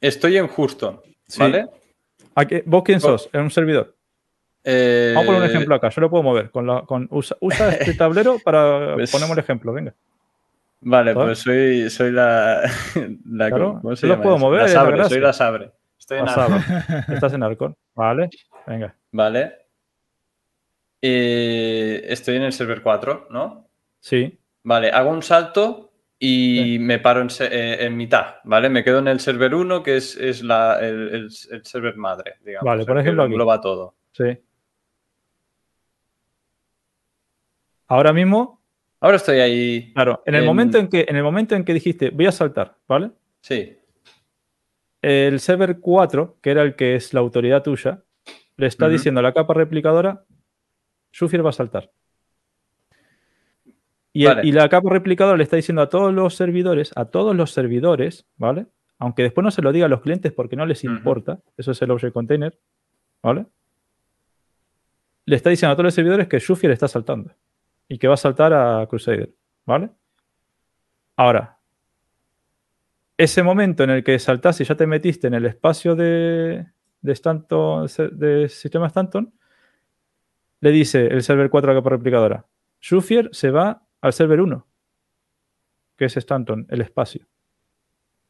estoy 0.00 0.36
en 0.38 0.48
Houston, 0.48 1.00
Sí. 1.26 1.40
¿vale? 1.40 1.66
¿A 2.34 2.44
qué- 2.46 2.62
¿Vos 2.66 2.82
quién 2.84 3.00
sos? 3.00 3.28
En 3.32 3.42
un 3.42 3.50
servidor. 3.50 3.94
Eh, 4.64 5.12
Vamos 5.14 5.24
a 5.24 5.32
poner 5.32 5.42
un 5.42 5.48
ejemplo 5.54 5.74
acá, 5.74 5.88
yo 5.90 6.00
lo 6.00 6.10
puedo 6.10 6.22
mover. 6.22 6.50
Con 6.50 6.66
la, 6.66 6.82
con, 6.82 7.06
usa, 7.10 7.36
usa 7.40 7.68
este 7.92 7.94
tablero 7.94 8.38
para 8.42 8.94
Pues- 8.94 9.10
ponemos 9.12 9.36
el 9.36 9.42
ejemplo, 9.44 9.72
venga. 9.72 9.94
Vale, 10.80 11.12
¿sabes? 11.12 11.26
pues 11.26 11.38
soy, 11.40 11.90
soy 11.90 12.12
la, 12.12 12.62
la 13.30 13.48
Claro, 13.48 13.78
¿cómo 13.82 13.94
se 13.96 14.08
yo 14.08 14.20
puedo 14.22 14.38
mover, 14.38 14.62
La 14.70 14.84
la 14.96 15.08
soy 15.08 15.20
la 15.20 15.32
sabre. 15.32 15.70
Estoy 15.98 16.18
en 16.18 16.24
Vas 16.24 16.38
Arco, 16.38 16.54
a- 16.54 17.12
Estás 17.14 17.32
en 17.34 17.42
Arcon. 17.42 17.76
Vale, 17.94 18.30
venga. 18.66 18.94
Vale. 19.12 19.67
Eh, 21.00 22.04
estoy 22.08 22.36
en 22.36 22.42
el 22.42 22.52
server 22.52 22.82
4, 22.82 23.28
¿no? 23.30 23.68
Sí, 24.00 24.38
Vale, 24.64 24.90
hago 24.90 25.10
un 25.10 25.22
salto 25.22 25.92
y 26.18 26.78
me 26.80 26.98
paro 26.98 27.20
en, 27.22 27.28
eh, 27.40 27.76
en 27.80 27.96
mitad, 27.96 28.36
¿vale? 28.44 28.68
Me 28.68 28.82
quedo 28.84 28.98
en 28.98 29.08
el 29.08 29.20
server 29.20 29.54
1, 29.54 29.82
que 29.82 29.96
es, 29.96 30.16
es 30.16 30.42
la- 30.42 30.78
el, 30.80 31.08
el- 31.14 31.28
el 31.52 31.64
server 31.64 31.96
madre, 31.96 32.34
digamos. 32.44 32.66
Vale, 32.66 32.84
por 32.84 32.98
ejemplo 32.98 33.14
lo 33.16 33.22
aquí. 33.22 33.32
engloba 33.32 33.60
todo. 33.60 33.94
sí. 34.12 34.24
Ahora 37.86 38.12
mismo, 38.12 38.60
Ahora 39.00 39.16
estoy 39.16 39.38
ahí. 39.38 39.92
claro, 39.94 40.22
en 40.26 40.34
el 40.34 40.40
En- 40.42 40.46
momento 40.46 40.76
en 40.78 40.88
que 40.88 41.06
en 41.08 41.16
el 41.16 41.22
momento 41.22 41.54
en 41.54 41.64
que 41.64 41.72
dijiste 41.72 42.10
voy 42.10 42.26
a 42.26 42.32
saltar, 42.32 42.76
¿vale? 42.88 43.12
Sí. 43.40 43.78
El 45.00 45.38
server 45.40 45.78
4, 45.80 46.36
que 46.42 46.50
era 46.50 46.62
el 46.62 46.74
que 46.74 46.96
es 46.96 47.14
la 47.14 47.20
autoridad 47.20 47.62
tuya, 47.62 48.02
le 48.56 48.66
está 48.66 48.88
diciendo 48.88 49.20
a 49.20 49.22
la 49.22 49.32
capa 49.32 49.54
replicadora, 49.54 50.24
Shufir 51.12 51.44
va 51.44 51.50
a 51.50 51.52
saltar. 51.52 51.90
Y, 54.12 54.24
el- 54.24 54.34
Vale. 54.36 54.48
y 54.48 54.52
la 54.52 54.68
capa 54.68 54.90
replicadora 54.90 55.36
le 55.36 55.44
está 55.44 55.56
diciendo 55.56 55.82
a 55.82 55.88
todos 55.88 56.12
los 56.12 56.34
servidores, 56.34 56.92
a 56.96 57.06
todos 57.06 57.36
los 57.36 57.52
servidores, 57.52 58.26
¿vale? 58.36 58.66
Aunque 58.98 59.22
después 59.22 59.44
no 59.44 59.50
se 59.50 59.62
lo 59.62 59.70
diga 59.70 59.86
a 59.86 59.88
los 59.88 60.00
clientes 60.00 60.32
porque 60.32 60.56
no 60.56 60.66
les 60.66 60.82
importa, 60.84 61.40
eso 61.56 61.70
es 61.70 61.80
el 61.82 61.90
object 61.90 62.12
container, 62.12 62.58
¿vale? 63.22 63.46
Le 65.24 65.36
está 65.36 65.50
diciendo 65.50 65.72
a 65.72 65.76
todos 65.76 65.84
los 65.84 65.94
servidores 65.94 66.26
que 66.26 66.38
Shufir 66.38 66.70
está 66.70 66.88
saltando 66.88 67.32
y 67.86 67.98
que 67.98 68.08
va 68.08 68.14
a 68.14 68.16
saltar 68.16 68.52
a 68.52 68.84
Crusader, 68.88 69.30
¿vale? 69.66 69.90
Ahora, 71.16 71.58
ese 73.16 73.42
momento 73.42 73.84
en 73.84 73.90
el 73.90 74.04
que 74.04 74.18
saltaste 74.18 74.62
y 74.62 74.66
ya 74.66 74.74
te 74.76 74.86
metiste 74.86 75.26
en 75.26 75.34
el 75.34 75.44
espacio 75.46 75.94
de, 75.94 76.66
de, 77.02 77.12
Stanton, 77.12 77.86
de 78.12 78.48
sistema 78.48 78.86
Stanton, 78.88 79.32
le 80.60 80.70
dice 80.70 81.06
el 81.06 81.22
server 81.22 81.50
4 81.50 81.70
a 81.70 81.74
la 81.74 81.80
capa 81.80 81.90
replicadora, 81.90 82.46
Shufier 82.80 83.30
se 83.32 83.50
va 83.50 83.82
al 84.00 84.12
server 84.12 84.40
1, 84.40 84.66
que 85.96 86.04
es 86.04 86.16
Stanton, 86.16 86.66
el 86.68 86.80
espacio. 86.80 87.26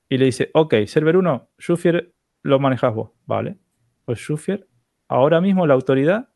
Y 0.09 0.19
le 0.19 0.27
dice, 0.27 0.51
ok, 0.55 0.75
server 0.87 1.17
1, 1.17 1.51
Shufier 1.59 2.13
lo 2.43 2.59
manejas 2.59 2.95
vos. 2.95 3.11
Vale. 3.27 3.59
Pues 4.05 4.19
Shufier, 4.19 4.67
ahora 5.07 5.41
mismo 5.41 5.67
la 5.67 5.75
autoridad 5.75 6.31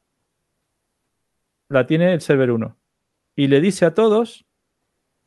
la 1.69 1.87
tiene 1.87 2.13
el 2.13 2.21
server 2.21 2.51
1. 2.51 2.77
Y 3.35 3.47
le 3.47 3.61
dice 3.63 3.87
a 3.87 3.95
todos 3.95 4.45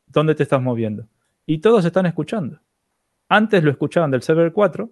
dónde 0.06 0.36
te 0.36 0.44
estás 0.44 0.62
moviendo. 0.62 1.08
Y 1.44 1.58
todos 1.58 1.84
están 1.84 2.06
escuchando. 2.06 2.60
Antes 3.28 3.64
lo 3.64 3.72
escuchaban 3.72 4.12
del 4.12 4.22
server 4.22 4.52
4, 4.52 4.88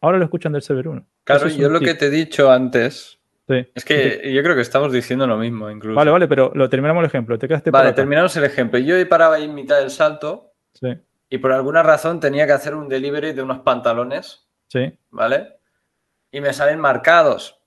ahora 0.00 0.18
lo 0.18 0.24
escuchan 0.24 0.52
del 0.52 0.62
server 0.62 0.88
1. 0.88 1.06
Claro, 1.22 1.46
es 1.46 1.56
yo 1.56 1.68
lo 1.68 1.78
tip. 1.78 1.88
que 1.88 1.94
te 1.94 2.06
he 2.06 2.10
dicho 2.10 2.50
antes 2.50 3.19
Sí. 3.50 3.66
es 3.74 3.84
que 3.84 4.32
yo 4.32 4.42
creo 4.42 4.54
que 4.54 4.60
estamos 4.62 4.92
diciendo 4.92 5.26
lo 5.26 5.36
mismo, 5.36 5.70
incluso. 5.70 5.96
Vale, 5.96 6.10
vale, 6.10 6.28
pero 6.28 6.52
lo 6.54 6.68
terminamos 6.68 7.00
el 7.02 7.06
ejemplo. 7.06 7.38
Te 7.38 7.48
quedaste 7.48 7.70
por 7.72 7.80
Vale, 7.80 7.92
terminamos 7.92 8.36
el 8.36 8.44
ejemplo. 8.44 8.78
Yo 8.78 8.96
he 8.96 9.06
parado 9.06 9.32
ahí 9.32 9.44
en 9.44 9.54
mitad 9.54 9.78
del 9.78 9.90
salto 9.90 10.52
Sí, 10.72 10.88
y 11.28 11.38
por 11.38 11.52
alguna 11.52 11.82
razón 11.82 12.20
tenía 12.20 12.46
que 12.46 12.52
hacer 12.52 12.74
un 12.74 12.88
delivery 12.88 13.32
de 13.32 13.42
unos 13.42 13.58
pantalones, 13.60 14.46
sí. 14.68 14.92
¿vale? 15.10 15.56
Y 16.30 16.40
me 16.40 16.52
salen 16.52 16.78
marcados. 16.78 17.60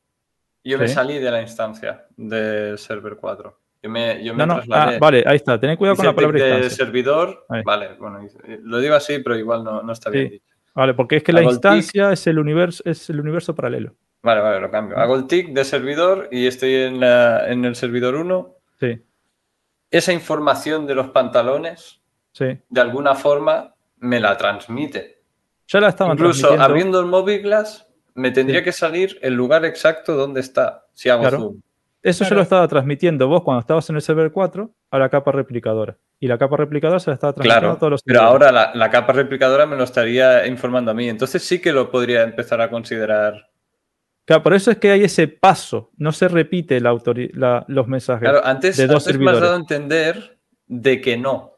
Yo 0.63 0.77
me 0.79 0.87
salí 0.87 1.19
de 1.19 1.29
la 1.29 1.41
instancia 1.41 2.05
del 2.15 2.77
server 2.77 3.17
4. 3.17 3.59
Yo 3.81 3.89
me, 3.89 4.23
yo 4.23 4.33
me 4.33 4.37
No, 4.45 4.45
no. 4.45 4.55
trasladé. 4.61 4.95
Ah, 4.95 4.99
vale, 5.01 5.23
ahí 5.27 5.35
está. 5.35 5.59
Ten 5.59 5.75
cuidado 5.75 5.97
con 5.97 6.05
la 6.05 6.15
palabra 6.15 6.39
instancia. 6.39 6.69
servidor. 6.85 7.45
Ahí. 7.49 7.61
Vale, 7.65 7.95
bueno, 7.99 8.23
hice- 8.23 8.39
lo 8.63 8.79
digo 8.79 8.95
así, 8.95 9.19
pero 9.19 9.35
igual 9.37 9.65
no, 9.65 9.83
no 9.83 9.91
está 9.91 10.09
bien 10.09 10.29
dicho. 10.29 10.45
Vale, 10.73 10.93
porque 10.93 11.17
es 11.17 11.23
que 11.23 11.33
la 11.33 11.41
tick. 11.41 11.49
instancia 11.51 12.13
es 12.13 12.25
el 12.27 12.39
universo, 12.39 12.81
es 12.85 13.09
el 13.09 13.19
universo 13.19 13.53
paralelo. 13.53 13.93
Vale, 14.23 14.39
vale, 14.41 14.59
lo 14.61 14.71
cambio. 14.71 14.97
Hago 14.97 15.15
el 15.15 15.27
tick 15.27 15.49
de 15.49 15.65
servidor 15.65 16.29
y 16.31 16.47
estoy 16.47 16.73
en, 16.75 16.99
la- 17.01 17.49
en 17.51 17.65
el 17.65 17.75
servidor 17.75 18.15
1. 18.15 18.55
Sí, 18.79 19.01
Esa 19.91 20.13
información 20.13 20.87
de 20.87 20.95
los 20.95 21.09
pantalones, 21.09 22.01
sí. 22.31 22.57
de 22.69 22.81
alguna 22.81 23.15
forma, 23.15 23.75
me 23.97 24.19
la 24.19 24.35
transmite. 24.37 25.21
Ya 25.67 25.79
la 25.81 25.89
estaban 25.89 26.13
Incluso 26.13 26.59
abriendo 26.59 26.99
el 26.99 27.05
móvil 27.05 27.41
glass, 27.41 27.87
me 28.15 28.31
tendría 28.31 28.59
Sí. 28.59 28.65
que 28.65 28.71
salir 28.71 29.19
el 29.21 29.33
lugar 29.33 29.65
exacto 29.65 30.15
donde 30.15 30.39
está, 30.39 30.85
si 30.93 31.09
hago 31.09 31.21
Claro. 31.21 31.37
zoom. 31.39 31.61
Eso 32.01 32.23
yo 32.23 32.29
Claro. 32.29 32.35
lo 32.37 32.41
estaba 32.43 32.67
transmitiendo 32.67 33.27
vos 33.27 33.43
cuando 33.43 33.61
estabas 33.61 33.89
en 33.89 33.95
el 33.97 34.01
server 34.01 34.31
4 34.31 34.69
a 34.91 34.99
la 34.99 35.09
capa 35.09 35.31
replicadora. 35.31 35.97
Y 36.19 36.27
la 36.27 36.37
capa 36.37 36.57
replicadora 36.57 36.99
se 36.99 37.09
la 37.09 37.13
estaba 37.15 37.33
transmitiendo 37.33 37.59
Claro, 37.61 37.75
a 37.75 37.79
todos 37.79 37.91
los 37.91 38.03
pero 38.03 38.19
servidores. 38.19 38.47
ahora 38.47 38.51
la, 38.51 38.75
la 38.75 38.89
capa 38.89 39.13
replicadora 39.13 39.65
me 39.65 39.75
lo 39.77 39.83
estaría 39.83 40.45
informando 40.47 40.91
a 40.91 40.93
mí. 40.93 41.07
Entonces 41.09 41.43
sí 41.43 41.61
que 41.61 41.71
lo 41.71 41.91
podría 41.91 42.23
empezar 42.23 42.59
a 42.61 42.69
considerar. 42.69 43.49
Claro, 44.25 44.41
por 44.43 44.53
eso 44.53 44.71
es 44.71 44.77
que 44.77 44.91
hay 44.91 45.03
ese 45.03 45.27
paso. 45.27 45.91
No 45.97 46.11
se 46.11 46.27
repite 46.27 46.79
la 46.79 46.91
autori- 46.93 47.31
la- 47.33 47.65
los 47.67 47.87
mensajes. 47.87 48.21
Claro, 48.21 48.45
antes, 48.45 48.77
de 48.77 48.87
dos 48.87 49.05
antes 49.07 49.19
me 49.19 49.31
has 49.31 49.37
servidores. 49.37 49.41
dado 49.41 49.53
a 49.53 49.59
entender 49.59 50.37
de 50.67 51.01
que 51.01 51.17
no. 51.17 51.51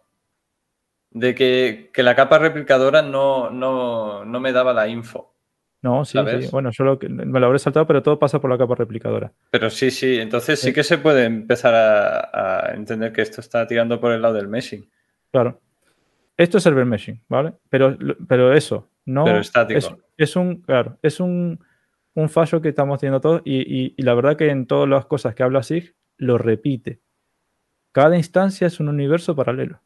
de 1.12 1.34
que, 1.34 1.92
que 1.94 2.04
la 2.04 2.14
capa 2.16 2.38
replicadora 2.40 3.02
no, 3.02 3.50
no, 3.50 4.26
no 4.26 4.40
me 4.42 4.52
daba 4.52 4.74
la 4.74 4.88
info. 4.90 5.34
No, 5.82 6.04
sí, 6.04 6.18
sí. 6.42 6.50
Bueno, 6.52 6.72
yo 6.72 6.84
lo 6.84 7.00
me 7.08 7.40
lo 7.40 7.46
habré 7.46 7.60
saltado, 7.60 7.86
pero 7.88 8.02
todo 8.04 8.20
pasa 8.20 8.42
por 8.42 8.50
la 8.50 8.58
capa 8.58 8.76
replicadora. 8.76 9.32
Pero 9.52 9.70
sí, 9.70 9.92
sí, 9.92 10.18
entonces 10.20 10.60
sí 10.60 10.68
Sí. 10.68 10.74
que 10.74 10.84
se 10.84 10.98
puede 10.98 11.24
empezar 11.26 11.74
a, 11.76 12.70
a 12.72 12.74
entender 12.74 13.14
que 13.14 13.22
esto 13.22 13.40
está 13.40 13.66
tirando 13.68 13.98
por 14.02 14.12
el 14.12 14.22
lado 14.22 14.34
del 14.34 14.48
meshing. 14.50 14.90
Claro. 15.32 15.62
Esto 16.36 16.58
es 16.58 16.64
server 16.64 16.86
meshing, 16.86 17.22
¿vale? 17.30 17.54
Pero, 17.70 17.96
pero 18.28 18.52
eso, 18.52 18.90
no. 19.06 19.24
Pero 19.24 19.38
estático. 19.40 19.78
Es, 19.78 19.90
es 20.18 20.36
un, 20.36 20.58
claro, 20.64 20.98
es 21.02 21.20
un, 21.22 21.64
un 22.16 22.30
fallo 22.30 22.62
que 22.62 22.70
estamos 22.70 23.00
teniendo 23.00 23.22
todos 23.22 23.42
y, 23.46 24.02
la 24.02 24.14
verdad 24.16 24.38
que 24.38 24.50
en 24.50 24.66
todas 24.66 24.90
las 24.90 25.06
cosas 25.06 25.36
que 25.36 25.44
habla 25.44 25.62
SIG 25.62 25.96
lo 26.18 26.38
repite. 26.38 27.02
Cada 27.92 28.18
instancia 28.18 28.68
es 28.68 28.80
un 28.80 28.90
universo 28.90 29.36
paralelo. 29.36 29.82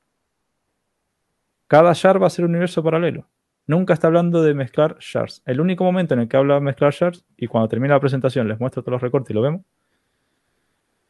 Cada 1.67 1.91
shard 1.93 2.21
va 2.21 2.27
a 2.27 2.31
ser 2.31 2.45
un 2.45 2.51
universo 2.51 2.83
paralelo. 2.83 3.27
Nunca 3.67 3.93
está 3.93 4.07
hablando 4.07 4.41
de 4.41 4.53
mezclar 4.53 4.97
shards. 4.99 5.43
El 5.45 5.59
único 5.59 5.83
momento 5.83 6.13
en 6.13 6.21
el 6.21 6.27
que 6.27 6.37
habla 6.37 6.55
de 6.55 6.61
mezclar 6.61 6.93
shards, 6.93 7.25
y 7.37 7.47
cuando 7.47 7.67
termina 7.67 7.95
la 7.95 7.99
presentación 7.99 8.47
les 8.47 8.59
muestro 8.59 8.81
todos 8.81 8.93
los 8.93 9.01
recortes 9.01 9.31
y 9.31 9.33
lo 9.33 9.41
vemos, 9.41 9.61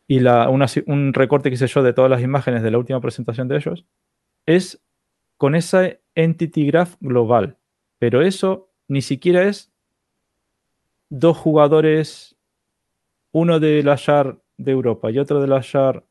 y 0.08 0.20
la, 0.22 0.50
un 0.50 1.14
recorte 1.14 1.50
que 1.50 1.54
hice 1.54 1.68
yo 1.68 1.84
de 1.84 1.94
todas 1.94 2.10
las 2.10 2.22
imágenes 2.22 2.64
de 2.64 2.72
la 2.72 2.78
última 2.78 3.00
presentación 3.00 3.48
de 3.48 3.58
ellos, 3.58 3.86
es 4.46 4.82
con 5.38 5.56
esa 5.56 5.88
entity 6.16 6.66
graph 6.66 6.96
global. 7.00 7.58
Pero 8.00 8.22
eso 8.22 8.72
ni 8.88 9.02
siquiera 9.02 9.44
es 9.44 9.69
dos 11.10 11.38
jugadores, 11.38 12.38
uno 13.32 13.60
de 13.60 13.84
la 13.84 13.96
shard 13.96 14.38
de 14.58 14.72
Europa 14.72 15.12
y 15.12 15.20
otro 15.20 15.42
de 15.42 15.48
la 15.48 15.62
shard 15.62 16.04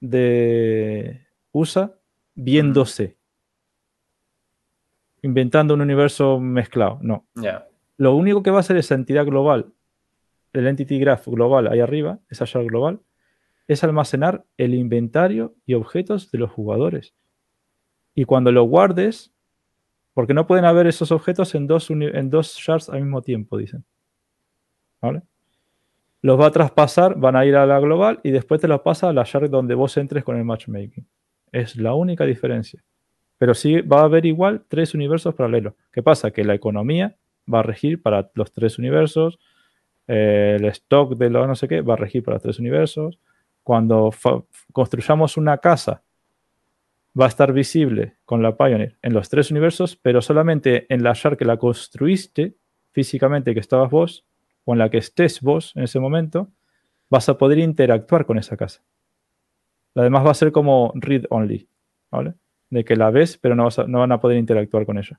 de 0.00 1.26
USA, 1.52 1.94
viéndose. 2.34 3.16
Inventando 5.22 5.74
un 5.74 5.80
universo 5.80 6.38
mezclado. 6.40 6.98
No. 7.02 7.26
Lo 7.96 8.14
único 8.14 8.42
que 8.42 8.50
va 8.50 8.58
a 8.58 8.60
hacer 8.60 8.76
esa 8.76 8.94
entidad 8.94 9.26
global, 9.26 9.72
el 10.52 10.66
entity 10.66 10.98
graph 10.98 11.26
global 11.26 11.66
ahí 11.66 11.80
arriba, 11.80 12.20
esa 12.30 12.44
shard 12.44 12.66
global, 12.66 13.00
es 13.66 13.84
almacenar 13.84 14.44
el 14.56 14.74
inventario 14.74 15.54
y 15.66 15.74
objetos 15.74 16.30
de 16.30 16.38
los 16.38 16.50
jugadores. 16.50 17.14
Y 18.14 18.24
cuando 18.24 18.50
lo 18.50 18.62
guardes, 18.64 19.32
porque 20.14 20.34
no 20.34 20.46
pueden 20.46 20.64
haber 20.64 20.86
esos 20.86 21.12
objetos 21.12 21.54
en 21.54 21.66
dos, 21.66 21.90
en 21.90 22.30
dos 22.30 22.56
shards 22.56 22.88
al 22.88 23.02
mismo 23.02 23.20
tiempo, 23.22 23.58
dicen. 23.58 23.84
Los 26.20 26.40
va 26.40 26.46
a 26.46 26.50
traspasar, 26.50 27.18
van 27.18 27.36
a 27.36 27.46
ir 27.46 27.54
a 27.56 27.66
la 27.66 27.78
global 27.78 28.20
y 28.22 28.30
después 28.30 28.60
te 28.60 28.68
los 28.68 28.80
pasa 28.80 29.08
a 29.08 29.12
la 29.12 29.24
shard 29.24 29.50
donde 29.50 29.74
vos 29.74 29.96
entres 29.96 30.24
con 30.24 30.36
el 30.36 30.44
matchmaking. 30.44 31.06
Es 31.52 31.76
la 31.76 31.94
única 31.94 32.24
diferencia. 32.24 32.82
Pero 33.38 33.54
sí 33.54 33.80
va 33.82 34.00
a 34.00 34.04
haber 34.04 34.26
igual 34.26 34.64
tres 34.68 34.94
universos 34.94 35.34
paralelos. 35.34 35.74
¿Qué 35.92 36.02
pasa? 36.02 36.32
Que 36.32 36.42
la 36.44 36.54
economía 36.54 37.16
va 37.52 37.60
a 37.60 37.62
regir 37.62 38.02
para 38.02 38.30
los 38.34 38.52
tres 38.52 38.78
universos. 38.78 39.38
eh, 40.08 40.56
el 40.58 40.64
stock 40.66 41.16
de 41.16 41.30
lo 41.30 41.46
no 41.46 41.54
sé 41.54 41.68
qué 41.68 41.82
va 41.82 41.94
a 41.94 41.96
regir 41.96 42.22
para 42.24 42.36
los 42.36 42.42
tres 42.42 42.58
universos. 42.58 43.18
Cuando 43.62 44.10
construyamos 44.72 45.36
una 45.36 45.58
casa, 45.58 46.02
va 47.18 47.26
a 47.26 47.28
estar 47.28 47.52
visible 47.52 48.16
con 48.24 48.42
la 48.42 48.56
Pioneer 48.56 48.96
en 49.02 49.12
los 49.12 49.28
tres 49.28 49.50
universos, 49.50 49.96
pero 49.96 50.22
solamente 50.22 50.86
en 50.92 51.02
la 51.02 51.12
shard 51.12 51.36
que 51.36 51.44
la 51.44 51.58
construiste 51.58 52.54
físicamente, 52.92 53.54
que 53.54 53.60
estabas 53.60 53.90
vos, 53.90 54.24
o 54.68 54.74
en 54.74 54.78
la 54.80 54.90
que 54.90 54.98
estés 54.98 55.40
vos 55.40 55.72
en 55.76 55.84
ese 55.84 55.98
momento, 55.98 56.48
vas 57.08 57.26
a 57.30 57.38
poder 57.38 57.58
interactuar 57.58 58.26
con 58.26 58.36
esa 58.36 58.54
casa. 58.58 58.82
La 59.94 60.02
demás 60.02 60.26
va 60.26 60.30
a 60.32 60.34
ser 60.34 60.52
como 60.52 60.92
read 60.94 61.24
only, 61.30 61.66
¿vale? 62.10 62.34
De 62.68 62.84
que 62.84 62.94
la 62.94 63.10
ves, 63.10 63.38
pero 63.38 63.54
no, 63.54 63.64
vas 63.64 63.78
a- 63.78 63.86
no 63.86 64.00
van 64.00 64.12
a 64.12 64.20
poder 64.20 64.36
interactuar 64.36 64.84
con 64.84 64.98
ella. 64.98 65.18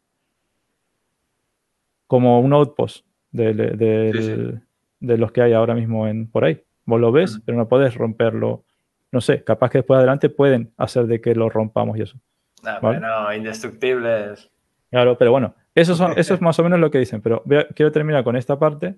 Como 2.06 2.40
un 2.42 2.54
outpost 2.54 3.06
de, 3.32 3.54
de- 3.56 3.72
del- 3.72 4.14
Sí, 4.24 4.36
sí. 4.36 4.60
de 5.00 5.18
los 5.18 5.32
que 5.32 5.42
hay 5.42 5.54
ahora 5.54 5.74
mismo 5.74 6.08
en, 6.08 6.28
por 6.30 6.44
ahí. 6.46 6.62
Vos 6.86 7.00
lo 7.00 7.12
ves, 7.12 7.40
pero 7.44 7.58
no 7.58 7.68
podés 7.68 7.96
romperlo. 7.96 8.66
No 9.12 9.20
sé, 9.22 9.44
capaz 9.44 9.72
que 9.72 9.80
después 9.80 9.98
adelante 9.98 10.30
pueden 10.30 10.74
hacer 10.78 11.08
de 11.08 11.22
que 11.22 11.34
lo 11.34 11.50
rompamos 11.50 11.98
y 11.98 12.02
eso. 12.04 12.20
Ah, 12.64 12.80
Vale. 12.82 13.00
Bueno, 13.00 13.34
indestructibles. 13.34 14.52
Claro, 14.92 15.18
pero 15.18 15.32
bueno, 15.32 15.56
eso, 15.74 15.96
son, 15.96 16.14
eso 16.18 16.34
es 16.36 16.42
más 16.42 16.60
o 16.60 16.64
menos 16.64 16.80
lo 16.80 16.92
que 16.92 17.00
dicen. 17.00 17.22
Pero 17.22 17.42
voy 17.46 17.58
a- 17.58 17.68
quiero 17.70 17.92
terminar 17.92 18.24
con 18.24 18.36
esta 18.36 18.58
parte, 18.60 18.96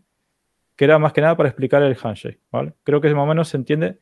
que 0.82 0.85
era 0.85 0.98
más 0.98 1.14
que 1.14 1.22
nada 1.22 1.38
para 1.38 1.48
explicar 1.48 1.84
el 1.84 1.95
handshake, 1.95 2.40
¿vale? 2.51 2.74
Creo 2.82 3.01
que 3.01 3.14
más 3.14 3.22
o 3.22 3.27
menos 3.27 3.50
se 3.50 3.58
entiende 3.58 4.00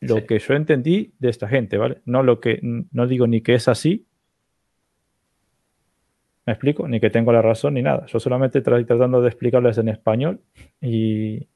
lo 0.00 0.16
Sí. 0.16 0.22
que 0.26 0.40
yo 0.40 0.54
entendí 0.54 1.14
de 1.20 1.28
esta 1.28 1.46
gente, 1.46 1.78
¿vale? 1.78 2.02
No 2.06 2.24
lo 2.24 2.40
que, 2.40 2.58
no 2.90 3.06
digo 3.06 3.28
ni 3.28 3.40
que 3.40 3.54
es 3.54 3.68
así, 3.68 4.04
¿me 6.44 6.54
explico? 6.54 6.88
Ni 6.88 6.98
que 6.98 7.08
tengo 7.10 7.32
la 7.32 7.40
razón 7.40 7.74
ni 7.74 7.82
nada. 7.82 8.04
Yo 8.06 8.18
solamente 8.18 8.58
estoy 8.58 8.84
tratando 8.84 9.22
de 9.22 9.28
explicarles 9.28 9.78
en 9.78 9.88
español 9.88 10.40
y, 10.80 11.46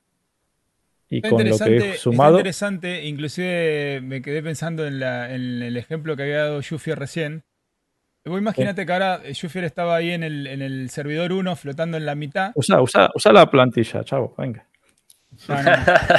y 1.08 1.16
Está 1.16 1.30
con 1.30 1.48
lo 1.48 1.58
que 1.58 1.76
he 1.78 1.94
sumado. 1.94 2.36
interesante, 2.38 3.04
inclusive 3.06 4.00
me 4.00 4.22
quedé 4.22 4.44
pensando 4.44 4.86
en, 4.86 5.00
la- 5.00 5.34
en 5.34 5.60
el 5.60 5.76
ejemplo 5.76 6.14
que 6.14 6.22
había 6.22 6.44
dado 6.44 6.60
Yufier 6.60 7.00
recién. 7.00 7.42
Vos 8.24 8.38
imagínate 8.38 8.84
que 8.84 8.92
ahora 8.92 9.20
eh, 9.24 9.32
Yufier 9.32 9.64
estaba 9.64 9.96
ahí 9.96 10.10
en 10.10 10.22
el, 10.22 10.46
en 10.46 10.60
el 10.62 10.90
servidor 10.90 11.32
1 11.32 11.56
flotando 11.56 11.96
en 11.96 12.04
la 12.06 12.14
mitad. 12.14 12.52
Usa, 12.54 12.80
usa, 12.82 13.10
usa 13.14 13.32
la 13.32 13.50
plantilla, 13.50 14.04
chavo, 14.04 14.34
venga. 14.36 14.66
No. 15.48 15.54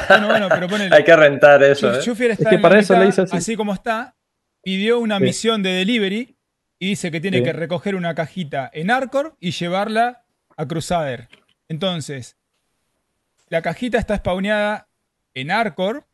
Bueno, 0.10 0.28
bueno, 0.28 0.50
pero 0.50 0.68
ponele. 0.68 0.96
Hay 0.96 1.04
que 1.04 1.16
rentar 1.16 1.62
eso, 1.64 1.94
¿eh? 1.94 2.00
Está 2.30 2.50
que 2.50 2.56
en 2.56 2.62
para 2.62 2.76
la 2.76 2.82
eso 2.82 2.94
mitad, 2.94 3.04
le 3.04 3.10
hice 3.10 3.22
así. 3.22 3.38
así 3.38 3.56
como 3.56 3.74
está, 3.74 4.16
pidió 4.64 5.00
una 5.00 5.18
Sí. 5.18 5.24
misión 5.26 5.62
de 5.64 5.70
delivery 5.72 6.36
y 6.80 6.88
dice 6.90 7.12
que 7.12 7.22
tiene 7.22 7.38
Sí. 7.40 7.44
que 7.44 7.54
recoger 7.54 7.96
una 7.96 8.16
cajita 8.16 8.70
en 8.74 8.90
Arcor 8.90 9.36
y 9.40 9.52
llevarla 9.52 10.24
a 10.58 10.66
Crusader. 10.68 11.28
Entonces, 11.70 12.36
la 13.50 13.62
cajita 13.62 14.00
está 14.00 14.16
spawneada 14.18 14.88
en 15.36 15.52
Arcor, 15.52 16.06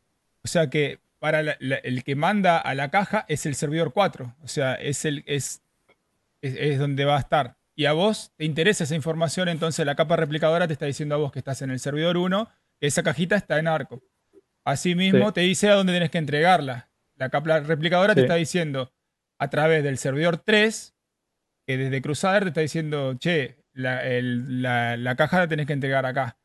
o 0.44 0.48
sea 0.48 0.68
que 0.68 0.98
para 1.18 1.42
la- 1.42 1.56
la- 1.60 1.76
el 1.76 2.04
que 2.04 2.14
manda 2.14 2.58
a 2.58 2.74
la 2.74 2.90
caja 2.90 3.24
es 3.28 3.46
el 3.46 3.54
servidor 3.54 3.92
4, 3.94 4.34
o 4.42 4.48
sea, 4.48 4.74
es, 4.74 5.04
el, 5.04 5.24
es, 5.26 5.62
es, 6.42 6.54
es 6.58 6.78
donde 6.78 7.04
va 7.04 7.16
a 7.16 7.20
estar. 7.20 7.56
Y 7.74 7.86
a 7.86 7.92
vos 7.92 8.32
te 8.36 8.44
interesa 8.44 8.84
esa 8.84 8.94
información, 8.96 9.48
entonces 9.48 9.86
la 9.86 9.94
capa 9.94 10.16
replicadora 10.16 10.66
te 10.66 10.72
está 10.72 10.86
diciendo 10.86 11.14
a 11.14 11.18
vos 11.18 11.30
que 11.32 11.38
estás 11.38 11.62
en 11.62 11.70
el 11.70 11.78
servidor 11.78 12.16
1, 12.16 12.48
que 12.80 12.86
esa 12.88 13.02
cajita 13.02 13.36
está 13.36 13.58
en 13.58 13.68
Arcor. 13.68 14.02
Asimismo, 14.64 15.28
Sí. 15.28 15.34
te 15.34 15.40
dice 15.42 15.68
a 15.70 15.74
dónde 15.74 15.92
tenés 15.92 16.10
que 16.10 16.18
entregarla. 16.18 16.90
La 17.16 17.28
capa 17.30 17.60
replicadora 17.60 18.14
te 18.14 18.22
está 18.22 18.34
diciendo 18.34 18.92
a 19.38 19.48
través 19.50 19.82
del 19.84 19.96
servidor 19.98 20.38
3, 20.38 20.94
que 21.66 21.76
desde 21.76 22.02
Crusader 22.02 22.42
te 22.44 22.48
está 22.48 22.60
diciendo, 22.62 23.14
che, 23.18 23.56
la, 23.72 24.04
el- 24.04 24.60
la- 24.62 24.96
la 24.96 25.14
caja 25.16 25.38
la 25.40 25.48
tenés 25.48 25.66
que 25.66 25.72
entregar 25.72 26.04
acá. 26.06 26.36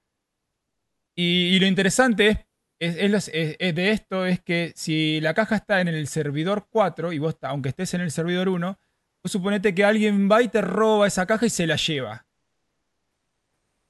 Y, 1.16 1.56
y 1.56 1.60
lo 1.60 1.66
interesante 1.68 2.48
es, 2.80 2.96
es- 2.98 3.56
es 3.60 3.76
de 3.76 3.92
esto 3.92 4.26
es 4.26 4.42
que 4.42 4.74
si 4.76 5.20
la 5.22 5.34
caja 5.34 5.56
está 5.56 5.82
en 5.82 5.88
el 5.88 6.08
servidor 6.08 6.68
4 6.70 7.14
y 7.14 7.20
vos, 7.20 7.38
aunque 7.42 7.70
estés 7.70 7.94
en 7.94 8.02
el 8.02 8.12
servidor 8.12 8.50
1, 8.50 8.80
vos 9.24 9.32
suponete 9.32 9.74
que 9.74 9.84
alguien 9.86 10.30
va 10.30 10.42
y 10.42 10.50
te 10.50 10.62
roba 10.62 11.08
esa 11.08 11.26
caja 11.26 11.46
y 11.46 11.50
se 11.50 11.66
la 11.66 11.78
lleva. 11.78 12.26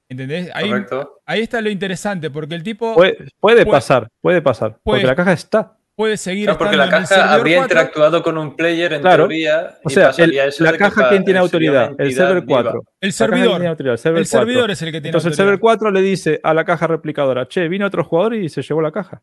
¿Entendés? 0.08 0.50
Ahí, 0.54 0.68
Correcto. 0.68 1.20
ahí 1.26 1.40
está 1.40 1.60
lo 1.60 1.70
interesante, 1.70 2.30
porque 2.30 2.54
el 2.54 2.62
tipo 2.62 2.94
Puede, 2.94 3.14
puede 3.40 3.64
Puede- 3.64 3.66
pasar, 3.66 4.08
puede 4.20 4.42
pasar, 4.42 4.78
porque 4.82 5.02
la 5.06 5.16
caja 5.16 5.32
está. 5.32 5.76
puede 5.96 6.16
seguir 6.16 6.44
Claro, 6.44 6.58
porque 6.58 6.76
la 6.76 6.88
caja 6.90 7.32
habría 7.32 7.56
4. 7.58 7.64
interactuado 7.74 8.22
con 8.22 8.36
un 8.38 8.54
player 8.54 8.92
en 8.92 9.00
Claro. 9.00 9.24
teoría. 9.24 9.78
O 9.82 9.88
sea, 9.90 10.08
pasaría 10.08 10.42
el- 10.44 10.48
eso 10.50 10.62
la 10.64 10.76
caja, 10.76 11.08
¿quién 11.08 11.24
tiene 11.24 11.40
autoridad? 11.40 11.92
El 11.98 12.12
server 12.12 12.34
viva. 12.34 12.38
El 12.40 12.44
cuatro. 12.46 12.72
La 12.72 12.78
caja, 12.80 12.96
¿quién 13.00 13.12
servidor. 13.12 13.62
El 13.62 13.98
server, 13.98 14.18
El 14.18 14.26
servidor 14.26 14.60
4. 14.62 14.72
es 14.72 14.82
el 14.82 14.86
que 14.88 14.92
tiene 15.00 15.08
Entonces 15.08 15.30
el 15.30 15.34
server 15.36 15.58
4 15.58 15.90
le 15.90 16.02
dice 16.02 16.40
a 16.42 16.52
la 16.54 16.64
caja 16.64 16.86
replicadora, 16.86 17.48
che, 17.48 17.66
vino 17.68 17.86
otro 17.86 18.04
jugador 18.04 18.34
y 18.34 18.48
se 18.48 18.60
llevó 18.62 18.82
la 18.82 18.92
caja. 18.92 19.22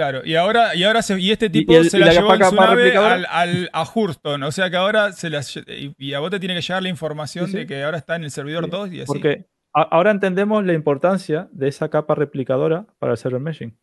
Claro, 0.00 0.22
y 0.24 0.34
ahora, 0.34 0.74
y 0.74 0.82
ahora 0.84 1.02
se- 1.02 1.20
y 1.20 1.30
este 1.30 1.50
tipo 1.50 1.74
y 1.74 1.76
el- 1.76 1.90
se 1.90 1.98
la, 1.98 2.06
la 2.06 2.12
llevó 2.12 2.32
en 2.34 2.42
su 2.44 2.54
nave 2.54 2.96
al, 2.96 3.26
al- 3.28 3.68
a 3.70 3.84
Hurston. 3.94 4.42
O 4.44 4.50
sea 4.50 4.70
que 4.70 4.76
ahora 4.76 5.12
se 5.12 5.28
las 5.28 5.54
y, 5.58 5.94
y 5.98 6.14
a 6.14 6.20
vos 6.20 6.30
te 6.30 6.40
tiene 6.40 6.54
que 6.54 6.62
llegar 6.62 6.82
la 6.82 6.88
información 6.88 7.44
Sí, 7.46 7.52
sí. 7.52 7.58
de 7.58 7.66
que 7.66 7.82
ahora 7.84 7.98
está 7.98 8.16
en 8.16 8.24
el 8.24 8.30
servidor 8.30 8.64
Sí, 8.64 8.70
2 8.70 8.92
y 8.92 9.00
así. 9.02 9.06
Porque 9.06 9.44
a- 9.74 9.82
ahora 9.82 10.10
entendemos 10.10 10.64
la 10.64 10.72
importancia 10.72 11.48
de 11.52 11.68
esa 11.68 11.90
capa 11.90 12.14
replicadora 12.14 12.86
para 12.98 13.12
el 13.12 13.18
server 13.18 13.42
meshing. 13.42 13.78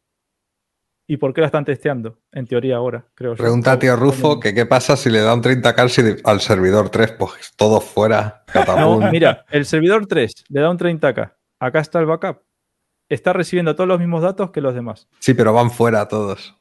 ¿Y 1.09 1.17
por 1.17 1.33
qué 1.35 1.41
la 1.41 1.47
están 1.47 1.65
testeando? 1.65 2.19
En 2.31 2.47
teoría 2.47 2.77
ahora, 2.77 3.05
creo 3.13 3.33
yo. 3.35 3.37
Pregunta 3.43 3.73
a 3.73 3.79
tío 3.79 3.95
Rufo 3.95 4.39
que 4.39 4.55
qué 4.55 4.65
pasa 4.65 4.97
si 4.97 5.11
le 5.11 5.19
da 5.19 5.35
un 5.35 5.43
30k 5.43 5.87
si- 5.87 6.21
al 6.25 6.41
servidor 6.41 6.89
3, 6.89 7.11
pues 7.11 7.53
todo 7.55 7.79
fuera, 7.79 8.43
No, 8.77 8.99
mira, 9.11 9.45
el 9.51 9.65
servidor 9.65 10.07
3 10.07 10.33
le 10.49 10.61
da 10.61 10.69
un 10.71 10.77
30k. 10.79 11.33
Acá 11.61 11.79
está 11.79 11.99
el 11.99 12.07
backup. 12.07 12.39
Está 13.09 13.33
recibiendo 13.33 13.75
todos 13.75 13.87
los 13.87 13.99
mismos 13.99 14.21
datos 14.21 14.51
que 14.51 14.61
los 14.61 14.73
demás. 14.73 15.07
Sí, 15.19 15.33
pero 15.33 15.53
van 15.53 15.71
fuera 15.71 16.07
todos. 16.07 16.55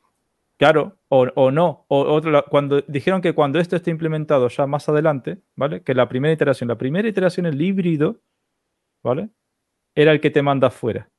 Claro, 0.58 0.96
o, 1.08 1.26
o 1.34 1.50
no. 1.50 1.84
O, 1.88 2.00
otro 2.04 2.44
cuando 2.48 2.80
dijeron 2.86 3.20
que 3.20 3.34
cuando 3.34 3.58
esto 3.58 3.76
esté 3.76 3.90
implementado 3.90 4.48
ya 4.48 4.66
más 4.66 4.88
adelante, 4.88 5.38
¿vale? 5.54 5.82
Que 5.82 5.94
la 5.94 6.08
primera 6.08 6.32
iteración, 6.32 6.68
la 6.68 6.78
primera 6.78 7.08
iteración, 7.08 7.46
el 7.46 7.60
híbrido, 7.60 8.20
¿vale? 9.02 9.28
Era 9.94 10.12
el 10.12 10.20
que 10.20 10.30
te 10.30 10.42
manda 10.42 10.70
fuera 10.70 11.10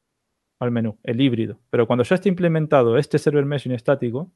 al 0.60 0.72
menú, 0.72 0.98
el 1.04 1.22
híbrido. 1.22 1.60
Pero 1.70 1.86
cuando 1.88 2.04
ya 2.04 2.16
esté 2.16 2.30
implementado 2.30 2.98
este 2.98 3.20
server 3.20 3.46
meshing 3.46 3.74
estático, 3.74 4.32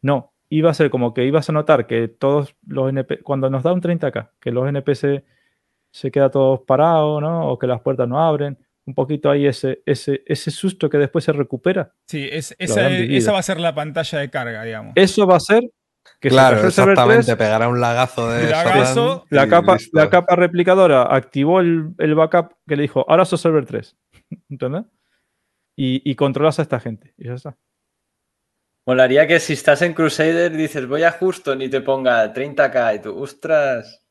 no. 0.00 0.32
iba 0.48 0.70
a 0.70 0.74
ser 0.74 0.90
como 0.90 1.12
que 1.12 1.24
ibas 1.26 1.48
a 1.50 1.52
notar 1.52 1.86
que 1.86 2.08
todos 2.08 2.56
los 2.66 2.88
NPC, 2.88 3.22
cuando 3.22 3.50
nos 3.50 3.62
da 3.62 3.72
un 3.72 3.82
30k, 3.82 4.30
que 4.40 4.50
los 4.50 4.66
NPC 4.68 5.24
se 5.90 6.10
queda 6.10 6.30
todos 6.30 6.60
parados, 6.60 7.20
¿no? 7.20 7.48
O 7.50 7.58
que 7.58 7.66
las 7.66 7.80
puertas 7.80 8.08
no 8.08 8.20
abren. 8.20 8.58
Un 8.88 8.94
poquito 8.94 9.30
ahí 9.30 9.46
ese, 9.46 9.82
ese, 9.84 10.22
ese 10.24 10.50
susto 10.50 10.88
que 10.88 10.96
después 10.96 11.22
se 11.22 11.32
recupera. 11.32 11.92
Sí, 12.06 12.26
es, 12.32 12.56
esa, 12.58 12.88
esa 12.88 13.32
va 13.32 13.38
a 13.38 13.42
ser 13.42 13.60
la 13.60 13.74
pantalla 13.74 14.18
de 14.18 14.30
carga, 14.30 14.64
digamos. 14.64 14.94
Eso 14.96 15.26
va 15.26 15.36
a 15.36 15.40
ser 15.40 15.62
que 16.20 16.30
se 16.30 16.34
claro, 16.34 16.56
server 16.70 16.92
exactamente. 16.92 17.26
3, 17.26 17.36
Pegará 17.36 17.68
un 17.68 17.82
lagazo 17.82 18.30
de 18.30 18.48
Lagazo. 18.48 19.26
La 19.28 19.46
capa, 19.46 19.74
listo. 19.74 19.90
la 19.92 20.08
capa 20.08 20.36
replicadora 20.36 21.02
activó 21.14 21.60
el, 21.60 21.90
el 21.98 22.14
backup 22.14 22.54
que 22.66 22.76
le 22.76 22.82
dijo, 22.82 23.04
ahora 23.10 23.26
sos 23.26 23.42
server 23.42 23.66
3. 23.66 23.94
¿Entendés? 24.48 24.84
Y, 25.76 26.10
y 26.10 26.14
controlas 26.14 26.58
a 26.58 26.62
esta 26.62 26.80
gente. 26.80 27.12
Y 27.18 27.26
ya 27.26 27.34
está. 27.34 27.58
Molaría 28.86 29.26
que 29.26 29.38
si 29.38 29.52
estás 29.52 29.82
en 29.82 29.92
Crusader 29.92 30.56
dices 30.56 30.86
voy 30.86 31.02
a 31.02 31.12
Houston 31.12 31.60
y 31.60 31.68
te 31.68 31.82
ponga 31.82 32.32
30k 32.32 32.96
y 32.96 33.02
tú, 33.02 33.22
ostras. 33.22 34.02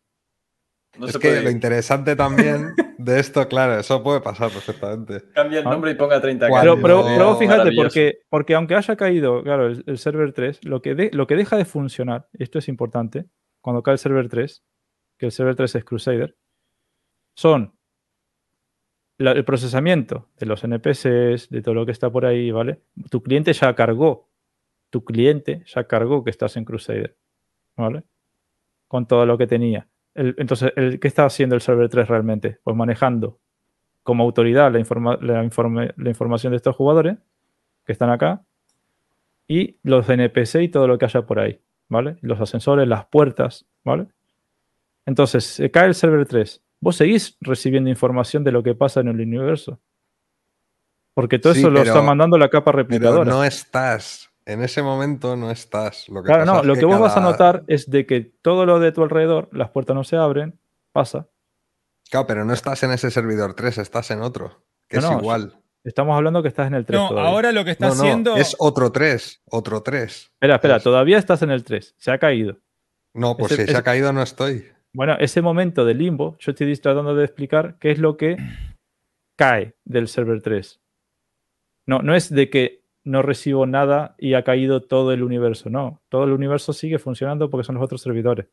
No 1.00 1.06
es 1.08 1.14
se 1.14 1.20
que 1.20 1.28
puede. 1.30 1.44
lo 1.44 1.50
interesante 1.52 2.16
también 2.16 2.74
de 2.98 3.20
esto, 3.20 3.48
claro, 3.48 3.80
eso 3.80 4.02
puede 4.04 4.22
pasar 4.22 4.50
perfectamente. 4.52 5.24
Cambia 5.34 5.60
el 5.60 5.68
Ah. 5.68 5.72
nombre 5.72 5.92
y 5.92 5.96
ponga 5.96 6.22
30k. 6.22 6.50
Cuando- 6.50 6.76
Pero, 6.82 7.04
pero, 7.06 7.36
fíjate, 7.38 7.72
porque, 7.76 8.20
porque 8.30 8.56
aunque 8.56 8.76
haya 8.76 8.96
caído, 8.96 9.44
claro, 9.44 9.68
el, 9.68 9.84
el 9.86 9.98
server 9.98 10.34
3, 10.34 10.64
lo 10.66 10.82
que, 10.82 10.96
de- 10.96 11.12
lo 11.14 11.28
que 11.28 11.36
deja 11.36 11.58
de 11.58 11.66
funcionar, 11.66 12.28
esto 12.34 12.60
es 12.60 12.68
importante, 12.68 13.26
cuando 13.62 13.84
cae 13.84 13.94
el 13.94 14.00
server 14.00 14.28
3, 14.30 14.64
que 15.20 15.28
el 15.28 15.32
server 15.32 15.56
3 15.56 15.76
es 15.76 15.84
Crusader, 15.84 16.36
son 17.36 17.74
la- 19.20 19.32
el 19.32 19.46
procesamiento 19.46 20.30
de 20.38 20.46
los 20.46 20.64
NPCs, 20.64 21.50
de 21.50 21.62
todo 21.62 21.74
lo 21.76 21.86
que 21.86 21.92
está 21.92 22.10
por 22.10 22.26
ahí, 22.26 22.52
¿vale? 22.52 22.82
Tu 23.10 23.22
cliente 23.24 23.54
ya 23.54 23.74
cargó, 23.76 24.30
tu 24.90 25.04
cliente 25.04 25.64
ya 25.66 25.86
cargó 25.86 26.24
que 26.24 26.30
estás 26.30 26.56
en 26.58 26.66
Crusader, 26.66 27.18
¿vale? 27.76 28.04
Con 28.88 29.06
todo 29.08 29.26
lo 29.26 29.38
que 29.38 29.48
tenía. 29.48 29.88
El- 30.18 30.36
entonces, 30.38 30.74
el, 30.76 31.00
¿qué 31.00 31.08
está 31.08 31.24
haciendo 31.26 31.56
el 31.56 31.62
server 31.62 31.88
3 31.90 32.08
realmente? 32.08 32.60
Pues 32.64 32.76
manejando 32.76 33.40
como 34.04 34.24
autoridad 34.24 34.72
la, 34.72 34.80
informa- 34.80 35.18
la, 35.22 35.44
informe- 35.44 35.94
la 35.96 36.10
información 36.10 36.52
de 36.52 36.58
estos 36.58 36.76
jugadores 36.76 37.18
que 37.86 37.92
están 37.94 38.10
acá 38.10 38.42
y 39.48 39.78
los 39.84 40.10
NPC 40.10 40.56
y 40.64 40.70
todo 40.70 40.88
lo 40.88 40.98
que 40.98 41.06
haya 41.06 41.22
por 41.22 41.40
ahí, 41.40 41.62
¿vale? 41.88 42.18
Los 42.22 42.42
ascensores, 42.42 42.88
las 42.88 43.06
puertas, 43.06 43.66
¿vale? 43.86 44.08
Entonces, 45.06 45.46
se 45.46 45.72
cae 45.72 45.88
el 45.88 45.96
server 45.96 46.26
3. 46.28 46.62
Vos 46.82 46.96
seguís 46.98 47.38
recibiendo 47.42 47.90
información 47.90 48.44
de 48.44 48.52
lo 48.52 48.62
que 48.64 48.76
pasa 48.76 49.00
en 49.00 49.08
el 49.08 49.22
universo. 49.22 49.80
Porque 51.14 51.40
todo 51.40 51.54
Sí, 51.54 51.60
eso 51.62 51.70
lo 51.70 51.80
pero- 51.82 51.94
está 51.94 52.02
mandando 52.06 52.38
la 52.38 52.50
capa 52.50 52.72
Pero 52.72 52.78
replicadora. 52.84 53.30
no 53.32 53.44
estás. 53.44 54.30
En 54.48 54.64
ese 54.64 54.82
momento 54.82 55.36
no 55.36 55.52
estás. 55.52 56.08
Lo 56.08 56.24
que 56.24 56.28
claro, 56.28 56.44
pasa 56.44 56.54
no, 56.54 56.60
es 56.62 56.66
lo 56.68 56.76
que, 56.76 56.86
vos 56.86 57.00
vas 57.02 57.18
a 57.18 57.20
notar 57.20 57.64
es 57.68 57.90
de 57.90 58.06
que 58.06 58.22
todo 58.22 58.66
lo 58.66 58.80
de 58.80 58.94
tu 58.94 59.04
alrededor, 59.04 59.50
las 59.52 59.70
puertas 59.72 59.94
no 59.94 60.06
se 60.06 60.16
abren, 60.16 60.58
pasa. 60.94 61.28
Claro, 62.10 62.28
pero 62.28 62.46
no 62.46 62.54
estás 62.54 62.82
en 62.84 62.92
ese 62.92 63.12
servidor 63.12 63.56
3, 63.56 63.78
estás 63.80 64.10
en 64.12 64.22
otro. 64.22 64.64
Que 64.88 64.98
No, 64.98 65.04
es 65.04 65.12
no, 65.12 65.20
igual. 65.20 65.62
Estamos 65.84 66.16
hablando 66.16 66.42
que 66.42 66.48
estás 66.48 66.68
en 66.68 66.76
el 66.76 66.86
3 66.86 66.98
No, 66.98 67.10
todavía. 67.10 67.30
ahora 67.30 67.52
lo 67.52 67.66
que 67.66 67.72
está 67.72 67.90
No, 67.90 67.96
no, 67.96 68.02
haciendo. 68.02 68.36
es 68.38 68.56
otro 68.58 68.92
3. 68.94 69.42
Otro 69.52 69.84
3. 69.84 70.30
Espera, 70.34 70.56
espera, 70.56 70.76
es- 70.78 70.84
todavía 70.84 71.18
estás 71.18 71.42
en 71.42 71.52
el 71.52 71.66
3. 71.66 71.94
Se 71.98 72.12
ha 72.12 72.18
caído. 72.18 72.58
No, 73.14 73.36
pues 73.36 73.52
Ese- 73.52 73.64
si 73.64 73.66
se 73.66 73.72
ese- 73.72 73.80
ha 73.80 73.84
caído 73.84 74.14
no 74.14 74.22
estoy. 74.22 74.66
Bueno, 74.94 75.18
ese 75.20 75.42
momento 75.42 75.84
de 75.84 75.94
limbo, 75.94 76.38
yo 76.40 76.52
estoy 76.54 76.74
tratando 76.78 77.14
de 77.16 77.26
explicar 77.26 77.76
qué 77.80 77.92
es 77.92 78.00
lo 78.00 78.16
que 78.16 78.38
cae 79.36 79.76
del 79.84 80.08
server 80.08 80.42
3. 80.42 80.80
No, 81.86 82.00
no 82.00 82.16
es 82.16 82.30
de 82.34 82.50
que 82.50 82.87
no 83.08 83.22
recibo 83.22 83.66
nada 83.66 84.16
y 84.18 84.34
ha 84.34 84.44
caído 84.44 84.82
todo 84.82 85.12
el 85.14 85.24
universo. 85.24 85.70
No, 85.70 86.02
todo 86.10 86.26
el 86.26 86.32
universo 86.32 86.74
sigue 86.74 87.00
funcionando 87.00 87.50
porque 87.50 87.64
son 87.66 87.76
los 87.76 87.84
otros 87.84 88.02
servidores. 88.02 88.48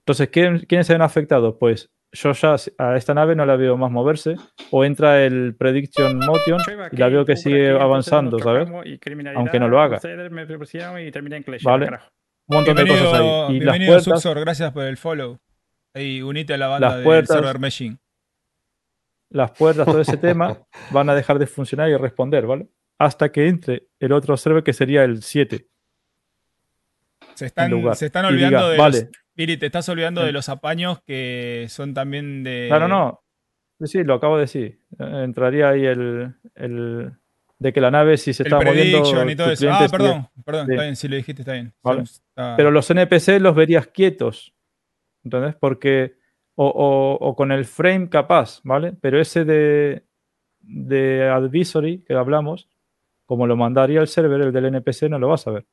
Entonces, 0.00 0.28
¿quién- 0.30 0.58
¿quiénes 0.60 0.86
se 0.86 0.94
ven 0.94 1.02
afectados? 1.02 1.56
Pues 1.60 1.90
yo 2.12 2.32
ya 2.32 2.56
a 2.78 2.96
esta 2.96 3.14
nave 3.14 3.34
no 3.36 3.46
la 3.46 3.56
veo 3.56 3.76
más 3.76 3.90
moverse 3.90 4.34
o 4.70 4.84
entra 4.84 5.24
el 5.24 5.54
Prediction 5.56 6.18
Motion 6.18 6.58
y 6.90 6.96
la 6.96 7.08
veo 7.08 7.24
que 7.24 7.36
sigue 7.36 7.70
avanzando, 7.70 8.38
¿sabes? 8.38 8.68
Aunque 9.38 9.58
no 9.60 9.68
lo 9.68 9.80
haga. 9.80 9.98
Vale. 11.64 11.86
Un 12.48 12.56
montón 12.56 12.76
de 12.76 12.86
cosas 12.88 13.12
ahí. 13.14 13.26
Y 13.26 13.28
las 13.28 13.48
bienvenido 13.78 13.92
puertas, 13.92 14.04
Suxor, 14.22 14.40
gracias 14.40 14.72
por 14.72 14.84
el 14.84 14.96
follow. 14.96 15.38
Y 15.94 16.20
unite 16.22 16.54
a 16.54 16.58
la 16.58 16.66
banda 16.68 16.88
Las 16.88 16.96
del 16.96 17.04
puertas- 17.04 17.36
server 17.36 17.58
meshing. 17.60 17.98
las 19.30 19.50
puertas, 19.52 19.86
todo 19.86 20.00
ese 20.00 20.16
tema, 20.18 20.58
van 20.90 21.08
a 21.08 21.14
dejar 21.14 21.38
de 21.38 21.46
funcionar 21.46 21.88
y 21.88 21.96
responder, 21.96 22.46
¿vale? 22.46 22.66
Hasta 23.04 23.32
que 23.32 23.48
entre 23.48 23.88
el 23.98 24.12
otro 24.12 24.36
server 24.36 24.62
que 24.62 24.72
sería 24.72 25.02
el 25.04 25.22
7. 25.22 25.66
Se 27.34 27.46
están, 27.46 27.94
se 27.94 28.06
están 28.06 28.26
olvidando 28.26 28.58
diga, 28.58 28.70
de 28.70 28.78
vale. 28.78 28.98
los. 29.36 29.58
Te 29.58 29.66
estás 29.66 29.88
olvidando 29.88 30.20
Sí. 30.20 30.26
de 30.26 30.32
los 30.32 30.48
apaños 30.48 31.00
que 31.02 31.66
son 31.68 31.94
también 31.94 32.44
de. 32.44 32.66
Claro, 32.68 32.88
no. 32.88 33.22
Sí, 33.80 34.04
lo 34.04 34.14
acabo 34.14 34.36
de 34.36 34.42
decir. 34.42 34.80
Entraría 34.98 35.70
ahí 35.70 35.84
el, 35.86 36.34
el- 36.54 37.12
de 37.58 37.72
que 37.72 37.80
la 37.80 37.90
nave, 37.90 38.16
si 38.16 38.32
se 38.32 38.42
El 38.42 38.48
está 38.52 38.56
moviendo. 38.64 39.30
y 39.30 39.36
todo 39.36 39.50
eso. 39.50 39.70
Ah, 39.72 39.86
perdón, 39.90 40.28
perdón, 40.44 40.66
Sí. 40.66 40.72
está 40.72 40.82
bien, 40.82 40.96
si 40.96 41.08
lo 41.08 41.16
dijiste 41.16 41.42
está 41.42 41.52
bien. 41.54 41.72
Vale. 41.82 42.02
Está- 42.02 42.54
Pero 42.56 42.70
los 42.70 42.90
NPC 42.90 43.40
los 43.40 43.54
verías 43.54 43.86
quietos. 43.88 44.54
¿Entendés? 45.24 45.54
Porque. 45.56 46.14
O, 46.54 46.66
o- 46.66 47.14
o 47.28 47.34
con 47.34 47.50
el 47.50 47.64
frame 47.64 48.10
capaz, 48.10 48.60
¿vale? 48.62 48.92
Pero 49.00 49.18
ese 49.18 49.44
de, 49.46 50.04
de 50.60 51.28
advisory 51.30 52.04
que 52.06 52.12
hablamos, 52.12 52.68
como 53.32 53.46
lo 53.46 53.56
mandaría 53.56 53.98
el 54.02 54.08
server, 54.08 54.42
el 54.42 54.52
del 54.52 54.66
NPC, 54.66 55.08
no 55.08 55.18
lo 55.18 55.28
vas 55.28 55.46
a 55.46 55.52
ver. 55.52 55.66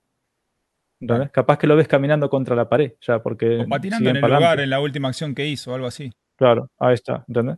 ¿Entendés? 1.01 1.29
Capaz 1.31 1.57
que 1.57 1.67
lo 1.67 1.75
ves 1.75 1.89
caminando 1.89 2.29
contra 2.29 2.55
la 2.55 2.69
pared, 2.69 2.93
ya, 3.01 3.21
porque. 3.21 3.59
o 3.59 3.67
patinando 3.67 4.09
en 4.09 4.15
el 4.15 4.21
pa'lante. 4.21 4.43
lugar 4.45 4.59
en 4.61 4.69
la 4.69 4.79
última 4.79 5.09
acción 5.09 5.35
que 5.35 5.45
hizo, 5.45 5.71
o 5.71 5.75
algo 5.75 5.87
así. 5.87 6.09
Claro, 6.37 6.69
ahí 6.79 6.93
está, 6.93 7.25
¿entendés? 7.27 7.57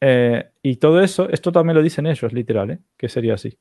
Eh, 0.00 0.48
y 0.62 0.76
todo 0.76 1.02
eso, 1.02 1.28
esto 1.28 1.52
también 1.52 1.76
lo 1.76 1.82
dicen 1.82 2.06
ellos, 2.06 2.32
literal, 2.32 2.70
¿eh? 2.70 2.78
que 2.96 3.10
sería 3.10 3.34
así. 3.34 3.58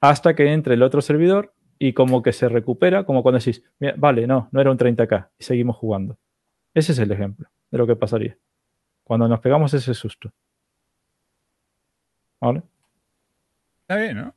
Hasta 0.00 0.34
que 0.34 0.52
entre 0.52 0.74
el 0.74 0.82
otro 0.82 1.00
servidor 1.00 1.54
y 1.78 1.92
como 1.92 2.20
que 2.20 2.32
se 2.32 2.48
recupera, 2.48 3.04
como 3.04 3.22
cuando 3.22 3.38
decís, 3.38 3.62
"Mira, 3.78 3.94
vale, 3.96 4.26
no, 4.26 4.48
no 4.50 4.60
era 4.60 4.72
un 4.72 4.78
30k 4.78 5.28
y 5.38 5.44
seguimos 5.44 5.76
jugando. 5.76 6.18
Ese 6.74 6.90
es 6.90 6.98
el 6.98 7.12
ejemplo 7.12 7.48
de 7.70 7.78
lo 7.78 7.86
que 7.86 7.94
pasaría. 7.94 8.36
Cuando 9.04 9.28
nos 9.28 9.38
pegamos 9.38 9.72
ese 9.74 9.94
susto. 9.94 10.32
¿Vale? 12.40 12.62
Está 13.82 13.96
bien, 13.96 14.16
¿no? 14.16 14.34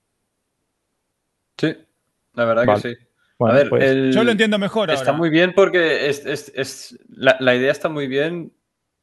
Sí, 1.58 1.76
la 2.34 2.46
verdad 2.46 2.66
Vale. 2.66 2.82
que 2.82 2.90
sí. 2.90 2.96
Bueno, 3.40 3.56
a 3.56 3.58
ver, 3.58 3.70
pues, 3.70 3.84
el- 3.84 4.14
Yo 4.14 4.24
lo 4.24 4.32
entiendo 4.32 4.58
mejor 4.60 4.90
ahora. 4.90 4.94
Está 5.00 5.12
muy 5.14 5.30
bien 5.30 5.54
porque 5.54 6.08
es, 6.10 6.26
es- 6.26 6.52
es- 6.56 7.00
la, 7.10 7.36
la 7.40 7.56
idea 7.56 7.72
está 7.72 7.90
muy 7.90 8.08
bien. 8.08 8.54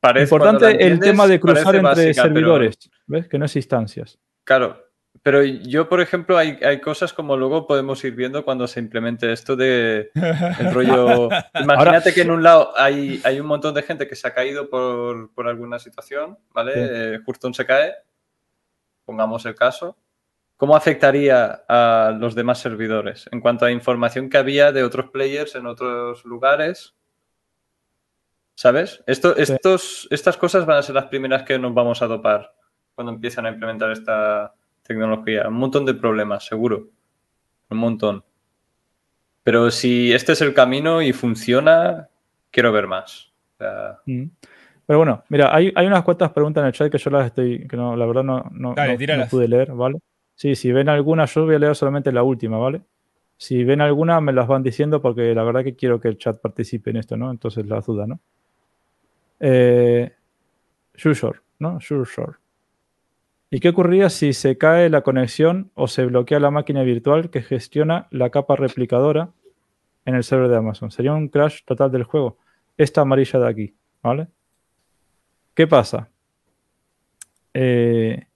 Parece, 0.01 0.25
importante 0.35 0.87
el 0.87 0.99
tema 0.99 1.27
de 1.27 1.39
cruzar 1.39 1.75
entre 1.75 1.81
básica, 1.83 2.23
pero- 2.23 2.35
servidores, 2.35 2.77
¿ves? 3.07 3.29
Que 3.29 3.39
no 3.39 3.45
es 3.45 3.57
instancias. 3.57 4.19
Claro, 4.45 4.83
pero 5.23 5.43
yo, 5.45 5.89
por 5.91 6.01
ejemplo, 6.01 6.39
hay, 6.39 6.59
hay 6.63 6.81
cosas 6.81 7.13
como 7.13 7.37
luego 7.37 7.67
podemos 7.67 8.03
ir 8.05 8.15
viendo 8.15 8.43
cuando 8.43 8.67
se 8.67 8.81
implemente 8.81 9.31
esto 9.31 9.57
de 9.57 10.11
el 10.15 10.73
rollo. 10.73 11.29
Imagínate 11.55 12.15
que 12.15 12.23
en 12.23 12.31
un 12.31 12.43
lado 12.43 12.73
hay, 12.77 13.21
hay 13.25 13.39
un 13.41 13.47
montón 13.47 13.75
de 13.75 13.83
gente 13.83 14.09
que 14.09 14.17
se 14.17 14.27
ha 14.27 14.33
caído 14.33 14.71
por, 14.71 15.35
por 15.35 15.49
alguna 15.49 15.79
situación, 15.79 16.39
¿vale? 16.55 16.73
Sí. 16.73 16.81
Eh, 16.83 17.19
Houston 17.27 17.53
se 17.53 17.67
cae, 17.67 17.93
pongamos 19.05 19.45
el 19.45 19.55
caso. 19.55 19.97
¿Cómo 20.61 20.77
afectaría 20.77 21.63
a 21.69 22.15
los 22.21 22.35
demás 22.35 22.59
servidores 22.59 23.27
en 23.33 23.41
cuanto 23.41 23.65
a 23.65 23.71
información 23.73 24.29
que 24.29 24.37
había 24.37 24.73
de 24.73 24.83
otros 24.85 25.09
players 25.11 25.55
en 25.55 25.65
otros 25.65 26.23
lugares? 26.27 26.95
¿Sabes? 28.55 29.03
Esto, 29.07 29.35
Sí. 29.37 29.55
estos, 29.55 30.07
estas 30.11 30.37
cosas 30.37 30.67
van 30.67 30.77
a 30.77 30.83
ser 30.83 30.95
las 30.95 31.07
primeras 31.07 31.45
que 31.45 31.59
nos 31.59 31.73
vamos 31.73 32.03
a 32.03 32.09
topar 32.09 32.53
cuando 32.95 33.11
empiezan 33.15 33.47
a 33.47 33.49
implementar 33.51 33.91
esta 33.91 34.53
tecnología. 34.83 35.49
Un 35.49 35.55
montón 35.55 35.87
de 35.87 35.95
problemas, 35.95 36.45
seguro. 36.45 36.89
Un 37.71 37.79
montón. 37.79 38.23
Pero 39.43 39.71
si 39.71 40.13
este 40.13 40.33
es 40.33 40.43
el 40.43 40.53
camino 40.53 41.01
y 41.01 41.15
funciona, 41.15 42.09
quiero 42.51 42.71
ver 42.71 42.87
más. 42.87 43.33
O 43.55 43.57
sea, 43.59 43.99
Mm. 44.05 44.25
Pero 44.85 44.99
bueno, 44.99 45.23
mira, 45.31 45.55
hay, 45.55 45.73
hay 45.75 45.87
unas 45.87 46.03
cuantas 46.03 46.33
preguntas 46.33 46.61
en 46.63 46.67
el 46.67 46.73
chat 46.75 46.91
que 46.93 46.99
yo 46.99 47.11
las 47.11 47.27
estoy, 47.27 47.67
que 47.67 47.77
no, 47.77 47.95
la 47.97 48.05
verdad 48.07 48.25
no, 48.25 48.45
no, 48.51 48.75
Dale, 48.75 48.99
no- 49.07 49.17
no 49.19 49.27
pude 49.29 49.47
leer, 49.49 49.73
¿vale? 49.73 49.99
Sí, 50.41 50.55
si 50.57 50.73
ven 50.73 50.89
alguna, 50.89 51.27
yo 51.27 51.45
voy 51.45 51.57
a 51.57 51.59
leer 51.59 51.77
solamente 51.77 52.11
la 52.13 52.23
última, 52.23 52.57
¿vale? 52.57 52.81
Si 53.37 53.63
ven 53.63 53.83
alguna, 53.83 54.23
me 54.23 54.33
las 54.33 54.49
van 54.49 54.63
diciendo 54.63 55.03
porque 55.03 55.35
la 55.35 55.43
verdad 55.43 55.63
que 55.63 55.77
quiero 55.77 56.01
que 56.01 56.09
el 56.09 56.17
chat 56.17 56.41
participe 56.41 56.89
en 56.89 56.97
esto, 56.97 57.15
¿no? 57.19 57.31
Entonces 57.31 57.67
las 57.67 57.85
dudas, 57.85 58.09
¿no? 58.09 58.21
Eh, 59.39 60.11
¿no? 61.59 61.79
Sure. 61.83 62.39
¿Y 63.51 63.61
qué 63.61 63.69
ocurría 63.69 64.09
si 64.09 64.33
se 64.33 64.57
cae 64.57 64.89
la 64.89 65.03
conexión 65.03 65.73
o 65.75 65.87
se 65.89 66.07
bloquea 66.07 66.41
la 66.41 66.51
máquina 66.51 66.85
virtual 66.85 67.29
que 67.29 67.43
gestiona 67.43 68.09
la 68.11 68.31
capa 68.31 68.57
replicadora 68.57 69.35
en 70.07 70.15
el 70.15 70.25
server 70.25 70.49
de 70.49 70.57
Amazon? 70.57 70.91
Sería 70.91 71.13
un 71.13 71.29
crash 71.29 71.65
total 71.67 71.93
del 71.93 72.05
juego. 72.05 72.39
Esta 72.79 73.03
amarilla 73.03 73.41
de 73.41 73.47
aquí, 73.47 73.75
¿vale? 74.03 74.29
¿Qué 75.53 75.67
pasa? 75.67 76.09
Eh, 77.53 78.27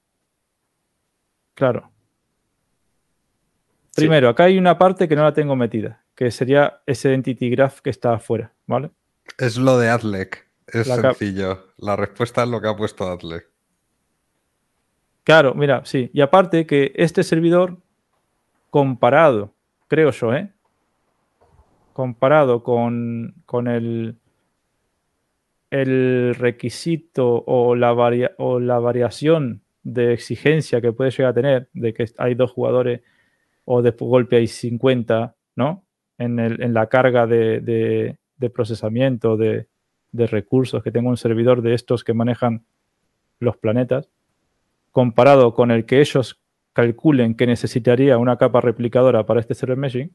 claro. 1.55 1.94
Primero, 3.95 4.29
acá 4.29 4.45
hay 4.45 4.59
una 4.59 4.77
parte 4.79 5.09
que 5.09 5.17
no 5.17 5.23
la 5.23 5.33
tengo 5.33 5.57
metida, 5.57 6.03
que 6.15 6.31
sería 6.31 6.81
ese 6.87 7.15
entity 7.15 7.51
graph 7.51 7.81
que 7.81 7.91
está 7.91 8.15
afuera, 8.15 8.53
¿vale? 8.67 8.91
Es 9.39 9.57
lo 9.57 9.79
de 9.79 9.89
Adlec. 9.89 10.47
Es 10.67 10.87
La 10.87 10.97
sencillo. 10.97 11.69
La 11.77 11.95
respuesta 11.95 12.43
es 12.43 12.49
lo 12.49 12.61
que 12.61 12.69
ha 12.69 12.77
puesto 12.77 13.07
Adlec. 13.07 13.49
Claro, 15.23 15.55
mira, 15.55 15.85
sí. 15.85 16.11
Y 16.13 16.21
aparte 16.21 16.67
que 16.67 16.93
este 16.97 17.23
servidor, 17.23 17.79
comparado, 18.71 19.55
creo 19.89 20.11
yo, 20.11 20.35
¿eh? 20.35 20.51
Comparado 21.93 22.63
con, 22.63 23.35
con 23.47 23.69
el, 23.69 24.17
el 25.71 26.35
requisito 26.35 27.45
o 27.47 27.75
la, 27.77 27.93
varia- 27.93 28.35
o 28.39 28.59
la 28.59 28.79
variación 28.81 29.63
de 29.83 30.13
exigencia 30.13 30.81
que 30.81 30.93
puede 30.93 31.11
llegar 31.11 31.31
a 31.31 31.35
tener, 31.35 31.69
de 31.73 31.95
que 31.95 32.07
hay 32.19 32.35
dos 32.35 32.51
jugadores 32.51 33.03
o 33.65 33.83
de 33.83 33.91
golpe 33.91 34.37
hay 34.37 34.47
50, 34.47 35.35
¿no? 35.57 35.85
En, 36.19 36.39
el- 36.39 36.63
en 36.63 36.75
la 36.75 36.89
carga 36.89 37.27
de, 37.27 38.17
procesamiento 38.55 39.37
de, 39.37 39.67
recursos 40.13 40.83
que 40.83 40.93
tenga 40.93 41.09
un 41.09 41.17
servidor 41.17 41.61
de 41.63 41.75
estos 41.75 42.05
que 42.05 42.15
manejan 42.15 42.65
los 43.41 43.57
planetas 43.57 44.09
comparado 44.93 45.55
con 45.55 45.73
el 45.73 45.87
que 45.87 46.01
ellos 46.01 46.41
calculen 46.73 47.35
que 47.35 47.47
necesitaría 47.47 48.17
una 48.19 48.37
capa 48.37 48.61
replicadora 48.61 49.27
para 49.27 49.41
este 49.41 49.55
server 49.55 49.77
meshing, 49.77 50.15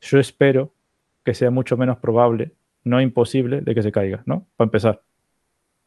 yo 0.00 0.18
espero 0.20 0.72
que 1.24 1.34
sea 1.34 1.50
mucho 1.50 1.76
menos 1.76 1.98
probable, 1.98 2.52
no 2.84 3.00
imposible, 3.00 3.60
de 3.60 3.74
que 3.74 3.82
se 3.82 3.90
caiga, 3.90 4.22
¿no? 4.26 4.46
Para 4.56 4.66
empezar. 4.66 5.02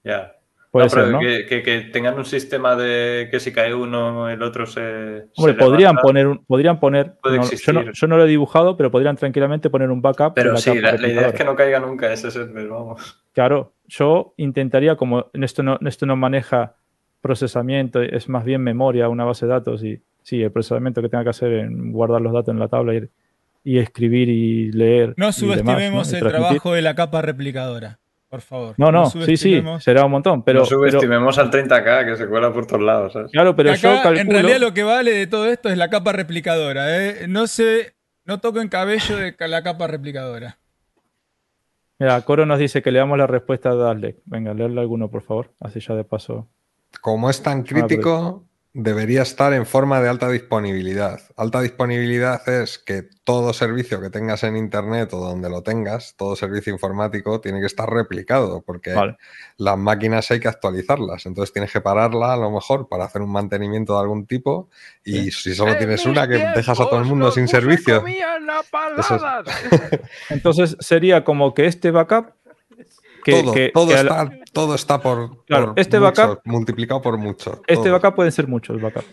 Ya. 0.03 0.38
Puede 0.71 0.85
No, 0.85 0.91
pero 0.91 1.03
ser, 1.05 1.13
¿no? 1.13 1.19
Que, 1.19 1.45
que- 1.47 1.63
que 1.63 1.79
tengan 1.91 2.15
un 2.17 2.25
sistema 2.25 2.75
de 2.75 3.27
que 3.31 3.39
si 3.39 3.51
cae 3.51 3.73
uno, 3.73 4.29
el 4.29 4.43
otro 4.43 4.67
se. 4.67 5.25
Hombre, 5.35 5.53
se 5.53 5.59
podrían 5.59 5.79
levanta. 5.95 6.01
poner, 6.03 6.27
un- 6.27 6.45
podrían 6.45 6.79
poner 6.79 7.13
Puede 7.23 7.37
no, 7.37 7.43
yo, 7.43 7.47
no, 7.73 7.79
existir. 7.81 7.91
yo 7.93 8.07
no 8.07 8.17
lo 8.17 8.25
he 8.25 8.27
dibujado, 8.27 8.77
pero 8.77 8.91
podrían 8.91 9.15
tranquilamente 9.15 9.71
poner 9.71 9.89
un 9.89 10.01
backup. 10.01 10.33
Pero 10.35 10.51
la 10.53 10.57
sí, 10.59 10.79
la, 10.79 10.91
la 10.93 11.07
idea 11.07 11.27
es 11.29 11.33
que 11.33 11.43
no 11.43 11.55
caiga 11.55 11.79
nunca 11.79 12.13
ese 12.13 12.29
server, 12.29 12.67
vamos. 12.67 13.19
Claro, 13.33 13.73
yo 13.87 14.33
intentaría, 14.37 14.95
como 14.95 15.25
esto 15.33 15.63
no, 15.63 15.79
esto 15.85 16.05
no 16.05 16.15
maneja 16.15 16.75
procesamiento, 17.21 18.01
es 18.01 18.29
más 18.29 18.45
bien 18.45 18.61
memoria, 18.61 19.09
una 19.09 19.25
base 19.25 19.45
de 19.45 19.51
datos, 19.51 19.83
y 19.83 20.01
sí, 20.23 20.41
el 20.41 20.51
procesamiento 20.51 21.01
que 21.01 21.09
tenga 21.09 21.23
que 21.23 21.29
hacer 21.31 21.51
en 21.53 21.91
guardar 21.91 22.21
los 22.21 22.31
datos 22.33 22.53
en 22.53 22.59
la 22.59 22.67
tabla 22.67 22.95
y, 22.95 23.09
y 23.63 23.77
escribir 23.79 24.29
y 24.29 24.71
leer. 24.71 25.13
No 25.17 25.29
y 25.29 25.33
subestimemos 25.33 26.09
demás, 26.09 26.11
¿no? 26.13 26.17
Y 26.17 26.21
el 26.21 26.27
trabajo 26.29 26.73
de 26.73 26.81
la 26.81 26.95
capa 26.95 27.21
replicadora, 27.21 27.99
por 28.29 28.41
favor. 28.41 28.75
No, 28.77 28.91
no, 28.91 29.09
sí, 29.09 29.37
sí, 29.37 29.63
será 29.79 30.05
un 30.05 30.11
montón, 30.11 30.43
pero, 30.43 30.59
no 30.59 30.65
pero- 30.65 30.77
subestimemos 30.77 31.37
al 31.39 31.49
30k 31.49 32.05
que 32.05 32.15
se 32.15 32.27
cuela 32.27 32.53
por 32.53 32.67
todos 32.67 32.81
lados. 32.83 33.13
¿sabes? 33.13 33.31
claro, 33.31 33.55
pero 33.55 33.71
Acá, 33.71 33.79
yo 33.79 33.89
calculo, 34.03 34.19
en 34.19 34.29
realidad 34.29 34.59
lo 34.59 34.73
que 34.73 34.83
vale 34.83 35.11
de 35.11 35.27
todo 35.27 35.47
esto 35.47 35.69
es 35.69 35.77
la 35.77 35.89
capa 35.89 36.11
replicadora. 36.11 36.95
¿eh? 37.05 37.25
No 37.27 37.47
se, 37.47 37.95
no 38.25 38.39
toquen 38.39 38.69
cabello 38.69 39.17
de 39.17 39.35
la 39.47 39.63
capa 39.63 39.87
replicadora. 39.87 40.59
mira, 41.97 42.21
Coro 42.21 42.45
nos 42.45 42.59
dice 42.59 42.81
que 42.83 42.91
le 42.91 42.99
damos 42.99 43.17
la 43.17 43.25
respuesta 43.27 43.71
a 43.71 43.75
Dalek. 43.75 44.17
Venga, 44.25 44.53
leerle 44.53 44.79
alguno, 44.81 45.09
por 45.09 45.23
favor, 45.23 45.51
así 45.59 45.79
ya 45.79 45.95
de 45.95 46.03
paso. 46.03 46.47
Como 47.01 47.29
es 47.29 47.41
tan 47.41 47.63
crítico, 47.63 48.45
debería 48.73 49.23
estar 49.23 49.51
en 49.53 49.65
forma 49.65 49.99
de 49.99 50.09
alta 50.09 50.29
disponibilidad. 50.29 51.19
Alta 51.35 51.61
disponibilidad 51.61 52.47
es 52.47 52.77
que 52.77 53.03
todo 53.23 53.51
servicio 53.53 53.99
que 53.99 54.09
tengas 54.09 54.43
en 54.43 54.55
Internet 54.57 55.11
o 55.13 55.19
donde 55.19 55.49
lo 55.49 55.63
tengas, 55.63 56.15
todo 56.17 56.35
servicio 56.35 56.71
informático, 56.71 57.41
tiene 57.41 57.59
que 57.59 57.65
estar 57.65 57.89
replicado, 57.89 58.61
porque 58.61 58.93
Vale. 58.93 59.17
las 59.57 59.77
máquinas 59.77 60.29
hay 60.31 60.39
que 60.39 60.47
actualizarlas. 60.47 61.25
Entonces 61.25 61.51
tienes 61.51 61.71
que 61.71 61.81
pararla 61.81 62.33
a 62.33 62.37
lo 62.37 62.51
mejor 62.51 62.87
para 62.87 63.05
hacer 63.05 63.21
un 63.21 63.31
mantenimiento 63.31 63.93
de 63.95 63.99
algún 64.01 64.25
tipo 64.27 64.69
y 65.03 65.31
si 65.31 65.55
solo 65.55 65.75
tienes 65.77 66.05
una 66.05 66.27
que 66.27 66.37
dejas 66.55 66.79
a 66.79 66.85
todo 66.89 66.99
el 66.99 67.05
mundo 67.05 67.31
sin 67.31 67.47
servicio. 67.47 68.03
Eso 68.99 69.15
es- 69.15 69.99
Entonces 70.29 70.77
sería 70.79 71.23
como 71.23 71.53
que 71.53 71.65
este 71.65 71.91
backup. 71.91 72.33
Que, 73.23 73.41
todo, 73.43 73.53
que- 73.53 73.71
todo, 73.73 73.87
que 73.87 73.93
al- 73.95 74.07
está, 74.07 74.29
todo 74.53 74.75
está 74.75 75.01
por, 75.01 75.43
Claro, 75.45 75.67
por 75.73 75.79
este 75.79 75.99
mucho, 75.99 76.11
backup- 76.11 76.41
multiplicado 76.45 77.01
por 77.01 77.17
mucho. 77.17 77.61
este 77.67 77.83
todo. 77.83 77.91
backup 77.93 78.15
pueden 78.15 78.31
ser 78.31 78.47
muchos 78.47 78.79
backups. 78.81 79.05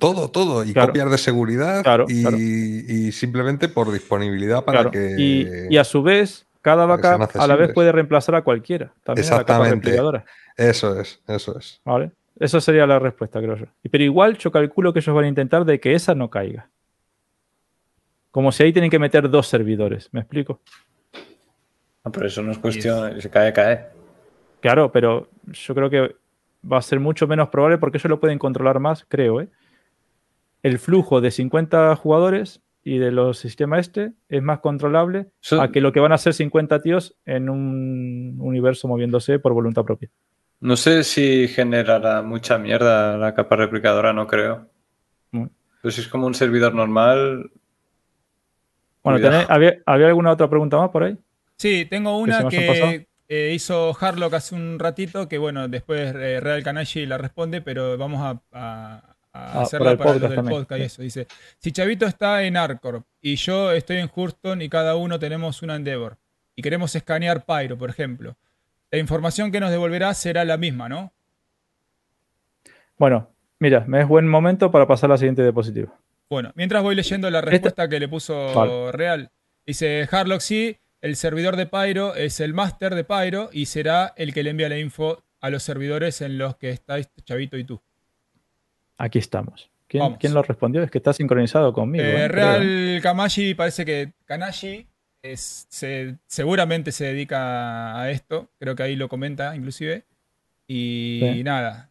Todo, 0.00 0.28
todo. 0.30 0.64
Y 0.64 0.72
Claro. 0.72 0.88
copias 0.88 1.10
de 1.10 1.18
seguridad 1.18 1.82
Claro, 1.82 2.06
y, 2.08 3.12
simplemente 3.12 3.68
por 3.68 3.92
disponibilidad 3.92 4.64
para 4.64 4.90
que. 4.90 5.14
Y, 5.18 5.48
y 5.70 5.76
a 5.78 5.84
su 5.84 6.02
vez, 6.02 6.46
cada 6.62 6.84
backup 6.86 7.30
a 7.40 7.46
la 7.46 7.56
vez 7.56 7.72
puede 7.72 7.92
reemplazar 7.92 8.34
a 8.34 8.42
cualquiera. 8.42 8.92
También 9.04 9.26
a 9.28 9.30
la 9.38 9.44
capa 9.44 9.68
Exactamente. 9.68 10.22
Eso 10.56 11.00
es, 11.00 11.20
eso 11.26 11.58
es. 11.58 11.80
¿Vale? 11.84 12.10
Esa 12.38 12.60
sería 12.60 12.86
la 12.86 12.98
respuesta, 12.98 13.40
creo 13.40 13.56
yo. 13.56 13.66
Pero 13.90 14.02
igual 14.04 14.36
yo 14.36 14.50
calculo 14.50 14.92
que 14.92 14.98
ellos 14.98 15.14
van 15.14 15.24
a 15.26 15.28
intentar 15.28 15.64
de 15.64 15.78
que 15.78 15.94
esa 15.94 16.14
no 16.16 16.28
caiga. 16.30 16.68
Como 18.32 18.50
si 18.50 18.64
ahí 18.64 18.72
tienen 18.72 18.90
que 18.90 18.98
meter 18.98 19.30
dos 19.30 19.46
servidores. 19.46 20.08
¿Me 20.12 20.20
explico? 20.20 20.60
No, 22.04 22.12
pero 22.12 22.26
eso 22.26 22.42
no 22.42 22.52
es 22.52 22.58
cuestión. 22.58 23.20
Si 23.20 23.28
cae, 23.28 23.52
cae. 23.52 23.86
Claro, 24.60 24.92
pero 24.92 25.28
yo 25.46 25.74
creo 25.74 25.90
que 25.90 26.16
va 26.70 26.78
a 26.78 26.82
ser 26.82 27.00
mucho 27.00 27.26
menos 27.26 27.48
probable 27.48 27.78
porque 27.78 27.98
ellos 27.98 28.10
lo 28.10 28.20
pueden 28.20 28.38
controlar 28.38 28.78
más, 28.80 29.04
creo. 29.08 29.40
¿eh? 29.40 29.48
El 30.62 30.78
flujo 30.78 31.20
de 31.20 31.30
50 31.30 31.94
jugadores 31.96 32.60
y 32.82 32.98
de 32.98 33.10
los 33.10 33.38
sistemas 33.38 33.80
este 33.80 34.12
es 34.28 34.42
más 34.42 34.60
controlable 34.60 35.26
Eso- 35.42 35.60
a 35.60 35.70
que 35.72 35.80
lo 35.80 35.92
que 35.92 36.00
van 36.00 36.12
a 36.12 36.18
ser 36.18 36.34
50 36.34 36.80
tíos 36.82 37.16
en 37.24 37.48
un 37.48 38.36
universo 38.40 38.88
moviéndose 38.88 39.38
por 39.38 39.52
voluntad 39.54 39.84
propia. 39.84 40.10
No 40.60 40.76
sé 40.76 41.04
si 41.04 41.48
generará 41.48 42.22
mucha 42.22 42.56
mierda 42.58 43.16
la 43.18 43.34
capa 43.34 43.56
replicadora, 43.56 44.12
no 44.12 44.26
creo. 44.26 44.66
Mm. 45.32 45.46
Pero 45.82 45.92
si 45.92 46.00
es 46.02 46.08
como 46.08 46.26
un 46.26 46.34
servidor 46.34 46.74
normal. 46.74 47.50
Bueno. 49.02 49.18
¿tenés- 49.18 49.46
había, 49.48 49.74
¿había 49.84 50.06
alguna 50.08 50.32
otra 50.32 50.48
pregunta 50.48 50.78
más 50.78 50.88
por 50.90 51.02
ahí? 51.04 51.18
Sí, 51.56 51.86
tengo 51.88 52.18
una 52.18 52.48
que 52.48 53.06
eh, 53.28 53.52
hizo 53.54 53.96
Harlock 53.98 54.34
hace 54.34 54.54
un 54.54 54.78
ratito, 54.78 55.28
que 55.28 55.38
bueno, 55.38 55.68
después 55.68 56.14
eh, 56.14 56.40
Real 56.40 56.62
Kanashi 56.62 57.06
la 57.06 57.16
responde, 57.18 57.60
pero 57.62 57.96
vamos 57.96 58.20
a, 58.22 58.40
a- 58.58 58.96
a 59.36 59.58
Ah, 59.58 59.62
hacerla 59.62 59.96
para 59.96 60.12
el 60.14 60.20
para, 60.20 60.34
los 60.34 60.34
podcast 60.36 60.46
del 60.46 60.54
podcast 60.60 60.80
y 60.80 60.84
eso. 60.84 61.02
Dice, 61.02 61.26
si 61.58 61.72
Chavito 61.72 62.06
está 62.06 62.44
en 62.44 62.56
Arcorp 62.56 63.04
y 63.20 63.34
yo 63.34 63.72
estoy 63.72 63.96
en 63.96 64.06
Houston 64.08 64.62
y 64.62 64.68
cada 64.68 64.94
uno 64.94 65.18
tenemos 65.18 65.60
una 65.62 65.74
Endeavor 65.74 66.18
y 66.54 66.62
queremos 66.62 66.94
escanear 66.94 67.44
Pyro, 67.44 67.76
por 67.76 67.90
ejemplo, 67.90 68.36
la 68.92 68.98
información 69.00 69.50
que 69.50 69.58
nos 69.58 69.72
devolverá 69.72 70.14
será 70.14 70.44
la 70.44 70.56
misma, 70.56 70.88
¿no? 70.88 71.12
Bueno, 72.96 73.28
mira, 73.58 73.84
me 73.88 74.00
es 74.00 74.06
buen 74.08 74.28
momento 74.28 74.70
para 74.70 74.86
pasar 74.86 75.10
a 75.10 75.14
la 75.14 75.18
siguiente 75.18 75.42
diapositiva. 75.42 75.92
Bueno, 76.30 76.52
mientras 76.54 76.82
voy 76.82 76.94
leyendo 76.94 77.28
la 77.30 77.40
respuesta 77.40 77.88
que 77.88 77.98
le 78.00 78.06
puso 78.08 78.54
Vale. 78.54 78.92
Real, 78.92 79.30
dice 79.66 80.08
Harlock 80.10 80.40
sí, 80.40 80.78
el 81.04 81.16
servidor 81.16 81.56
de 81.56 81.66
Pyro 81.66 82.14
es 82.14 82.40
el 82.40 82.54
máster 82.54 82.94
de 82.94 83.04
Pyro 83.04 83.50
y 83.52 83.66
será 83.66 84.14
el 84.16 84.32
que 84.32 84.42
le 84.42 84.50
envía 84.50 84.68
la 84.70 84.78
info 84.78 85.22
a 85.40 85.50
los 85.50 85.62
servidores 85.62 86.22
en 86.22 86.38
los 86.38 86.56
que 86.56 86.70
estáis 86.70 87.10
Chavito 87.24 87.58
y 87.58 87.64
tú. 87.64 87.80
Aquí 88.96 89.18
estamos. 89.18 89.70
¿Quién, 89.86 90.32
lo 90.32 90.42
respondió? 90.42 90.82
Es 90.82 90.90
que 90.90 90.96
está 90.98 91.12
sincronizado 91.12 91.72
conmigo. 91.74 92.02
Eh, 92.04 92.24
¿eh? 92.24 92.28
Real. 92.28 93.00
Kamashi 93.02 93.54
parece 93.54 93.84
que 93.84 94.12
Kanashi 94.24 94.86
es- 95.22 95.66
se- 95.68 96.16
seguramente 96.26 96.90
se 96.90 97.04
dedica 97.04 98.00
a 98.00 98.10
esto, 98.10 98.50
creo 98.58 98.74
que 98.74 98.82
ahí 98.82 98.96
lo 98.96 99.08
comenta 99.08 99.54
inclusive. 99.54 100.04
Y 100.66 101.20
Sí. 101.22 101.44
nada, 101.44 101.90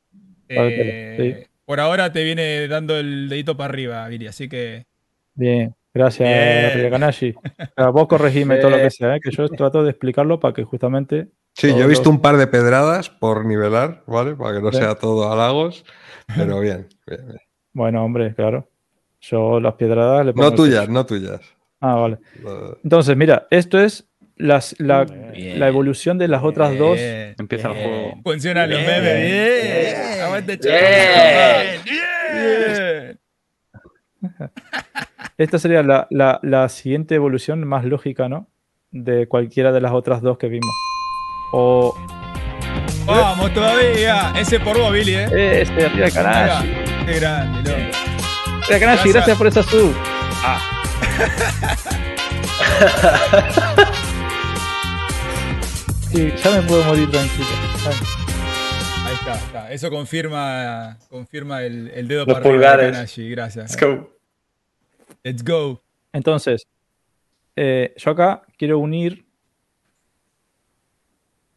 eh, 0.50 1.35
sí. 1.43 1.48
por 1.66 1.80
ahora 1.80 2.11
te 2.11 2.24
viene 2.24 2.67
dando 2.67 2.98
el 2.98 3.30
dedito 3.30 3.56
para 3.56 3.69
arriba, 3.72 4.08
Viri, 4.08 4.25
así 4.27 4.50
que 4.50 4.88
Bien, 5.35 5.75
gracias. 5.94 7.36
A 7.76 7.90
vos 7.90 8.08
corregime 8.08 8.58
todo 8.58 8.72
lo 8.72 8.78
que 8.78 8.90
sea, 8.90 9.16
¿eh? 9.16 9.20
que 9.22 9.32
yo 9.32 9.48
trato 9.50 9.84
de 9.84 9.92
explicarlo 9.92 10.40
para 10.40 10.54
que 10.54 10.64
justamente. 10.64 11.28
Sí, 11.56 11.70
yo 11.70 11.84
he 11.84 11.88
visto 11.88 12.06
los- 12.10 12.16
un 12.16 12.22
par 12.22 12.38
de 12.38 12.48
pedradas 12.48 13.10
por 13.10 13.46
nivelar, 13.46 14.04
¿vale? 14.08 14.36
Para 14.36 14.56
que 14.56 14.62
no 14.62 14.72
sea 14.72 14.96
todo 14.96 15.32
halagos. 15.32 15.86
Pero 16.36 16.60
bien. 16.60 16.88
bien, 17.08 17.26
bien. 17.28 17.38
Bueno, 17.74 18.04
hombre, 18.04 18.34
claro. 18.36 18.68
Yo 19.22 19.60
las 19.60 19.76
piedradas 19.76 20.26
le 20.26 20.34
pongo. 20.34 20.50
No 20.50 20.56
tuyas, 20.56 20.90
no 20.90 21.06
tuyas. 21.06 21.40
Ah, 21.80 21.96
vale. 21.96 22.18
Entonces, 22.84 23.16
mira, 23.16 23.48
esto 23.52 23.80
es 23.80 24.06
las- 24.36 24.76
la, 24.80 25.04
Bien. 25.06 25.60
la 25.60 25.68
evolución 25.68 26.18
de 26.18 26.28
las 26.28 26.44
otras 26.44 26.78
dos. 26.78 26.98
Bien. 26.98 27.36
Empieza 27.38 27.70
el 27.70 27.74
juego. 27.76 28.20
Funcionan 28.24 28.70
los 28.70 28.80
Bien. 28.80 28.90
memes, 28.92 29.22
bien. 29.22 29.32
Bien. 29.84 30.22
Aguante, 30.22 30.58
Bien. 30.58 31.84
Chavito. 31.84 31.84
Bien. 31.84 33.20
Esta 35.44 35.60
sería 35.60 35.84
la, 35.84 36.08
la- 36.10 36.40
la 36.42 36.70
siguiente 36.70 37.16
evolución 37.16 37.68
más 37.68 37.84
lógica, 37.84 38.30
¿no? 38.30 38.48
De 38.92 39.28
cualquiera 39.28 39.72
de 39.74 39.82
las 39.82 39.92
otras 39.92 40.22
dos 40.22 40.38
que 40.38 40.48
vimos. 40.48 40.72
O. 41.52 41.94
Vamos 43.06 43.54
todavía. 43.54 44.32
Ese 44.38 44.60
por 44.62 44.78
vos, 44.78 44.94
Billy, 44.94 45.16
¿eh? 45.16 45.28
Eh, 45.34 45.62
este, 45.64 45.86
Ahí 45.86 45.90
va. 45.90 45.96
Ryaganashi. 46.08 46.68
Qué 47.06 47.20
grande, 47.20 47.70
loco. 47.72 47.98
Ryaganashi, 48.70 49.10
Gracias. 49.10 49.14
gracias 49.14 49.38
por 49.38 49.48
esa 49.48 49.64
sub. 49.64 49.94
Sí, 56.12 56.32
ya 56.44 56.52
me 56.52 56.62
puedo 56.68 56.84
morir 56.84 57.10
tranquilo. 57.10 57.48
Ay. 57.88 57.96
Ahí 59.08 59.14
está, 59.16 59.34
está. 59.34 59.72
Eso 59.72 59.90
confirma, 59.90 60.98
confirma 61.10 61.64
el, 61.64 61.90
el 61.94 62.08
dedo 62.08 62.26
Los 62.26 62.36
para 62.40 62.40
arriba 62.50 62.54
de 62.54 62.58
pulgares. 62.78 62.92
Kanashi. 62.98 63.30
Gracias. 63.32 63.72
Let's 63.72 63.84
go. 63.84 64.10
Let's 65.24 65.44
go. 65.44 65.82
Entonces, 66.12 66.68
eh, 67.56 67.94
yo 67.98 68.12
acá 68.12 68.44
quiero 68.58 68.80
unir 68.80 69.26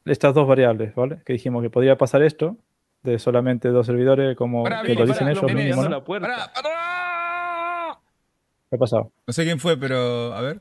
estas 0.04 0.34
dos 0.34 0.46
variables, 0.46 0.94
¿vale? 0.94 1.20
Que 1.24 1.32
dijimos 1.32 1.62
que 1.62 1.70
podría 1.70 1.96
pasar 1.96 2.22
esto 2.22 2.56
de 3.02 3.18
solamente 3.18 3.68
dos 3.68 3.86
servidores, 3.86 4.36
como 4.36 4.64
Pará, 4.64 4.82
que 4.82 4.94
lo 4.94 5.06
dicen 5.06 5.18
pará, 5.18 5.30
ellos 5.30 5.46
viene, 5.46 5.64
mínimo, 5.64 5.88
la 5.88 6.02
puerta. 6.02 6.52
Pará. 6.54 7.98
¿Qué 8.68 8.76
ha 8.76 8.78
pasado? 8.78 9.12
No 9.26 9.32
sé 9.32 9.44
quién 9.44 9.60
fue, 9.60 9.76
pero 9.76 10.34
a 10.34 10.40
ver. 10.40 10.60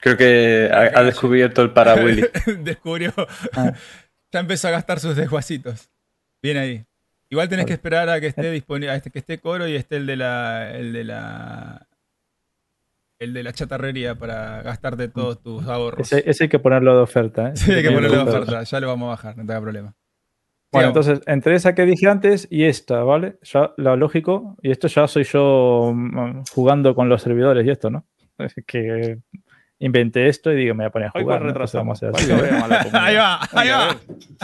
Creo 0.00 0.16
que 0.16 0.70
ha, 0.72 0.98
ha 0.98 1.02
descubierto 1.02 1.62
el 1.62 1.72
para 1.72 1.94
Willy. 1.94 2.24
Descubrió. 2.60 3.12
Ah. 3.54 3.72
Ya 4.32 4.40
empezó 4.40 4.68
a 4.68 4.72
gastar 4.72 4.98
sus 4.98 5.16
desguacitos. 5.16 5.88
Bien 6.42 6.56
ahí. 6.58 6.84
Igual 7.28 7.48
tenés 7.48 7.66
que 7.66 7.72
esperar 7.72 8.08
a 8.08 8.20
que 8.20 8.28
esté 8.28 8.50
disponible, 8.50 8.90
a 8.90 8.96
este, 8.96 9.10
que 9.10 9.18
esté 9.18 9.38
coro 9.38 9.66
y 9.66 9.74
esté 9.74 9.96
el 9.96 10.06
de 10.06 10.16
la. 10.16 10.70
el 10.76 10.92
de 10.92 11.04
la. 11.04 11.88
el 13.18 13.34
de 13.34 13.42
la 13.42 13.52
chatarrería 13.52 14.14
para 14.14 14.62
gastarte 14.62 15.08
todos 15.08 15.42
tus 15.42 15.66
ahorros. 15.66 16.12
Ese, 16.12 16.28
ese 16.28 16.44
hay 16.44 16.48
que 16.48 16.58
ponerlo 16.58 16.96
de 16.96 17.02
oferta, 17.02 17.48
¿eh? 17.48 17.52
Sí, 17.56 17.72
hay 17.72 17.82
que 17.82 17.90
Ponerlo 17.90 18.24
de 18.24 18.30
oferta. 18.30 18.62
Ya 18.62 18.80
lo 18.80 18.88
vamos 18.88 19.06
a 19.06 19.10
bajar, 19.10 19.36
no 19.36 19.44
te 19.44 19.52
haga 19.52 19.60
problema. 19.60 19.94
Bueno, 20.72 20.88
entonces, 20.88 21.20
entre 21.26 21.54
esa 21.54 21.74
que 21.74 21.86
dije 21.86 22.08
antes 22.08 22.48
y 22.50 22.64
esta, 22.64 23.02
¿vale? 23.02 23.38
Ya 23.42 23.72
lo 23.76 23.96
lógico, 23.96 24.56
y 24.62 24.70
esto 24.70 24.88
ya 24.88 25.06
soy 25.06 25.24
yo 25.24 25.92
mm, 25.94 26.42
jugando 26.52 26.94
con 26.94 27.08
los 27.08 27.22
servidores 27.22 27.64
y 27.66 27.70
esto, 27.70 27.88
¿no? 27.88 28.06
Es 28.38 28.54
que 28.66 29.18
inventé 29.78 30.28
esto 30.28 30.50
y 30.52 30.56
digo, 30.56 30.74
me 30.74 30.84
voy 30.84 30.88
a 30.88 30.90
poner 30.90 31.08
a 31.08 31.10
jugar. 31.20 31.40
¿no? 31.42 31.48
Retraso. 31.48 31.78
vamos 31.78 32.02
a 32.02 32.08
hacer. 32.08 32.40
Ahí 32.94 33.16
va, 33.16 33.40
ahí 33.52 33.68
va. 33.68 33.96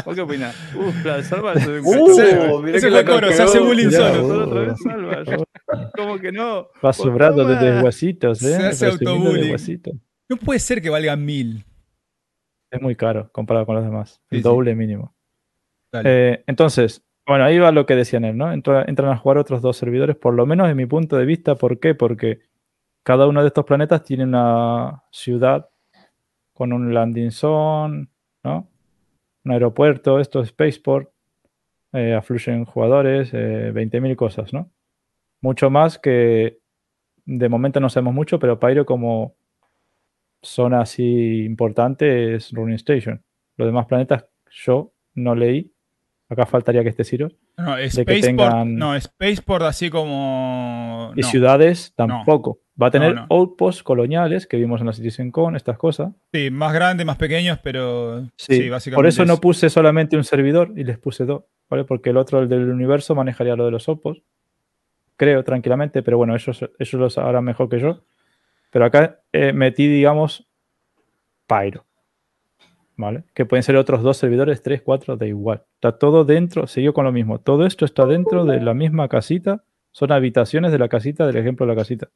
¿Vos 0.05 0.15
qué 0.15 0.21
opinas? 0.21 0.55
Uf, 0.77 1.05
la 1.05 1.23
salva 1.23 1.55
es 1.55 1.67
un 1.67 1.81
¡Uh! 1.85 2.63
mira 2.63 2.77
ese 2.77 2.87
que 2.89 2.93
fue 2.93 3.03
la 3.03 3.05
coro, 3.05 3.33
se 3.33 3.43
hace 3.43 3.59
bullying 3.61 3.91
solo. 3.91 4.23
boludo. 4.23 4.45
Otra 4.47 4.61
vez 4.61 4.79
salva. 4.83 5.25
¿Cómo 5.97 6.19
que 6.19 6.33
no? 6.33 6.69
Va 6.85 6.93
sobrando 6.93 7.45
de 7.47 7.55
Toma. 7.57 7.67
desguacitos, 7.71 8.43
¿eh? 8.43 8.57
Se 8.59 8.67
hace 8.67 8.87
autobullying. 8.87 9.57
No 10.29 10.37
puede 10.37 10.61
ser 10.61 10.83
que 10.83 10.91
valga 10.91 11.17
mil. 11.17 11.65
Es 12.71 12.81
muy 12.81 12.97
caro 12.97 13.31
comparado 13.33 13.67
con 13.67 13.75
los 13.77 13.85
demás. 13.85 14.21
Sí, 14.31 14.37
El 14.37 14.39
sí. 14.39 14.43
doble 14.43 14.75
mínimo. 14.75 15.15
Dale. 15.93 16.09
Eh, 16.33 16.45
entonces, 16.47 17.05
bueno, 17.27 17.45
ahí 17.45 17.59
va 17.59 17.71
lo 17.71 17.85
que 17.85 17.95
decían 17.97 18.25
él, 18.25 18.37
¿no? 18.37 18.51
Entra- 18.53 18.85
entran 18.89 19.11
a 19.11 19.17
jugar 19.19 19.37
otros 19.39 19.61
dos 19.61 19.77
servidores, 19.77 20.17
por 20.17 20.33
lo 20.35 20.47
menos 20.47 20.69
en 20.71 20.77
mi 20.77 20.87
punto 20.87 21.17
de 21.19 21.27
vista. 21.27 21.55
¿Por 21.55 21.81
qué? 21.81 21.95
Porque 21.95 22.41
cada 23.03 23.27
uno 23.27 23.41
de 23.43 23.49
estos 23.49 23.65
planetas 23.65 24.03
tiene 24.05 24.25
una 24.25 25.03
ciudad 25.11 25.69
con 26.53 26.73
un 26.73 26.93
landing 26.95 27.31
zone, 27.31 28.09
¿no? 28.45 28.69
Un 29.45 29.53
aeropuerto, 29.53 30.21
esto 30.21 30.41
es 30.41 30.49
Spaceport, 30.51 31.11
eh, 31.93 32.15
afluyen 32.15 32.65
jugadores, 32.65 33.31
eh, 33.33 33.73
20.000 33.73 34.15
cosas, 34.17 34.53
¿no? 34.53 34.71
Mucho 35.41 35.71
más 35.71 35.99
que 35.99 36.59
de 37.25 37.49
momento 37.49 37.81
no 37.81 37.89
sabemos 37.89 38.15
mucho, 38.15 38.39
pero 38.39 38.59
Pyro 38.61 38.87
como 38.87 39.35
zona 40.43 40.81
así 40.81 41.45
importante 41.45 42.35
es 42.35 42.53
Running 42.53 42.75
Station. 42.77 43.23
Los 43.57 43.67
demás 43.69 43.87
planetas 43.87 44.27
yo 44.51 44.93
no 45.15 45.35
leí. 45.35 45.73
Acá 46.29 46.47
faltaría 46.47 46.83
que 46.83 46.89
esté 46.89 47.05
Ciro. 47.05 47.29
No, 47.59 47.77
Spaceport, 47.91 48.21
tengan- 48.25 48.75
no, 48.77 48.99
Spaceport 48.99 49.65
así 49.65 49.91
como. 49.91 51.13
Y 51.15 51.23
ciudades 51.25 51.93
tampoco. 51.95 52.61
Va 52.81 52.87
a 52.87 52.91
tener 52.91 53.15
no. 53.15 53.27
outposts 53.29 53.83
coloniales 53.83 54.47
que 54.47 54.57
vimos 54.57 54.81
en 54.81 54.87
la 54.87 54.93
CitizenCon, 54.95 55.57
estas 55.57 55.77
cosas. 55.77 56.13
Sí, 56.33 56.51
más 56.51 56.73
grandes, 56.73 57.05
más 57.05 57.17
pequeños, 57.17 57.59
pero. 57.63 58.23
Sí, 58.37 58.57
Sí, 58.63 58.69
básicamente. 58.71 58.97
por 58.97 59.07
eso 59.07 59.25
no 59.27 59.39
puse 59.39 59.69
solamente 59.69 60.17
un 60.17 60.25
servidor 60.25 60.73
y 60.77 60.85
les 60.85 60.99
puse 60.99 61.25
dos, 61.27 61.45
¿vale? 61.69 61.85
Porque 61.85 62.11
el 62.11 62.17
otro, 62.17 62.41
el 62.41 62.49
del 62.49 62.71
universo, 62.71 63.15
manejaría 63.15 63.57
lo 63.57 63.67
de 63.67 63.73
los 63.73 63.89
outposts. 63.89 64.23
Creo, 65.17 65.45
tranquilamente, 65.45 66.03
pero 66.03 66.17
bueno, 66.17 66.35
ellos, 66.35 66.65
ellos 66.79 66.95
lo 66.95 67.11
sabrán 67.11 67.45
mejor 67.45 67.69
que 67.69 67.79
yo. 67.79 68.01
Pero 68.71 68.87
acá 68.87 69.21
eh, 69.33 69.53
metí, 69.53 69.87
digamos, 69.87 70.49
Pyro. 71.47 71.85
¿Vale? 72.97 73.25
Que 73.35 73.45
pueden 73.45 73.63
ser 73.63 73.77
otros 73.77 74.03
dos 74.03 74.17
servidores, 74.17 74.63
tres, 74.63 74.81
cuatro, 74.83 75.17
da 75.17 75.27
igual. 75.27 75.63
Está 75.75 75.99
todo 75.99 76.25
dentro, 76.25 76.67
siguió 76.67 76.95
con 76.95 77.05
lo 77.05 77.13
mismo. 77.13 77.39
Todo 77.39 77.67
esto 77.67 77.85
está 77.85 78.07
dentro 78.07 78.45
de 78.45 78.61
la 78.61 78.75
misma 78.75 79.09
casita. 79.09 79.63
Son 79.91 80.11
habitaciones 80.13 80.73
de 80.73 80.79
la 80.79 80.89
casita, 80.89 81.27
del 81.27 81.37
ejemplo 81.37 81.67
de 81.67 81.73
la 81.75 81.81
casita. 81.81 82.09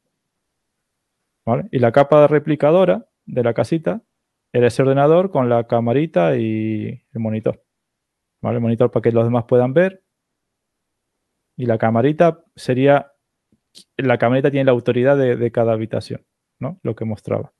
¿Vale? 1.47 1.69
Y 1.71 1.79
la 1.79 1.93
capa 1.93 2.27
replicadora 2.27 3.07
de 3.25 3.41
la 3.41 3.53
casita 3.53 4.01
era 4.51 4.67
ese 4.67 4.81
ordenador 4.81 5.31
con 5.31 5.47
la 5.47 5.65
camarita 5.65 6.35
y 6.35 7.05
el 7.13 7.19
monitor. 7.21 7.63
¿Vale? 8.41 8.57
El 8.57 8.61
monitor 8.61 8.91
para 8.91 9.01
que 9.01 9.13
los 9.13 9.23
demás 9.23 9.45
puedan 9.45 9.73
ver. 9.73 10.03
Y 11.55 11.65
la 11.65 11.77
camarita 11.77 12.43
sería. 12.53 13.13
La 13.95 14.17
camarita 14.17 14.51
tiene 14.51 14.65
la 14.65 14.71
autoridad 14.71 15.15
de, 15.15 15.37
de 15.37 15.51
cada 15.53 15.71
habitación, 15.71 16.25
¿no? 16.59 16.79
Lo 16.83 16.97
que 16.97 17.05
mostraba. 17.05 17.53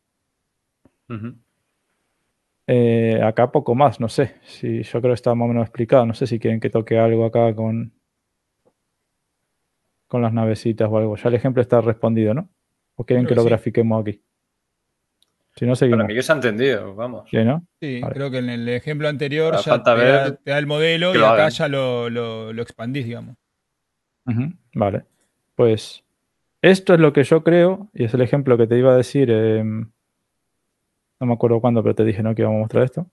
Eh, 2.68 3.22
acá 3.24 3.54
poco 3.54 3.74
más, 3.74 4.02
no 4.02 4.10
sé. 4.10 4.36
Si 4.44 4.84
yo 4.84 5.00
creo 5.00 5.12
que 5.12 5.16
está 5.16 5.34
más 5.34 5.46
o 5.46 5.48
menos 5.48 5.64
explicado. 5.64 6.06
No 6.06 6.14
sé 6.14 6.28
si 6.28 6.40
quieren 6.40 6.60
que 6.60 6.70
toque 6.70 7.00
algo 7.00 7.24
acá 7.24 7.56
con. 7.56 7.94
Con 10.08 10.22
las 10.22 10.34
navecitas 10.34 10.90
o 10.92 10.98
algo. 10.98 11.16
Ya 11.16 11.30
el 11.30 11.36
ejemplo 11.36 11.62
está 11.62 11.80
respondido, 11.80 12.34
¿no? 12.34 12.50
¿O 12.98 13.06
quieren 13.06 13.26
Creo 13.26 13.30
que 13.30 13.34
que 13.34 13.36
lo 13.36 13.44
sí. 13.44 13.48
grafiquemos 13.50 14.02
aquí? 14.02 14.22
Si 15.56 15.66
no, 15.66 15.70
Para 15.72 15.76
seguimos. 15.78 16.06
mí 16.08 16.14
que 16.14 16.22
se 16.22 16.32
ha 16.32 16.36
entendido, 16.36 16.94
vamos. 16.94 17.28
¿Sí, 17.32 17.38
no? 17.44 17.66
Sí, 17.80 18.00
Vale. 18.02 18.14
creo 18.14 18.30
que 18.32 18.38
en 18.40 18.50
el 18.50 18.68
ejemplo 18.70 19.08
anterior 19.08 19.54
Ahora 19.56 19.58
ya 19.66 19.72
falta 19.72 19.96
te, 19.96 20.02
da, 20.06 20.24
ver 20.24 20.38
te 20.38 20.52
da 20.52 20.58
el 20.60 20.68
modelo 20.68 21.16
y 21.16 21.18
acá 21.18 21.50
ya 21.50 21.68
lo, 21.68 22.10
lo, 22.10 22.54
lo 22.54 22.62
expandís, 22.62 23.06
digamos. 23.06 23.36
Vale. 24.76 25.06
Pues 25.56 26.04
esto 26.62 26.94
es 26.94 27.00
lo 27.00 27.14
que 27.14 27.24
yo 27.24 27.44
creo, 27.44 27.90
y 27.94 28.04
es 28.04 28.14
el 28.14 28.22
ejemplo 28.22 28.58
que 28.58 28.68
te 28.68 28.78
iba 28.78 28.94
a 28.94 28.98
decir, 28.98 29.32
em, 29.32 29.90
no 31.20 31.28
me 31.28 31.34
acuerdo 31.34 31.60
cuándo, 31.62 31.82
pero 31.82 31.96
te 31.96 32.04
dije 32.04 32.22
¿no? 32.22 32.36
que 32.36 32.42
íbamos 32.44 32.58
a 32.58 32.62
mostrar 32.62 32.84
esto. 32.84 33.08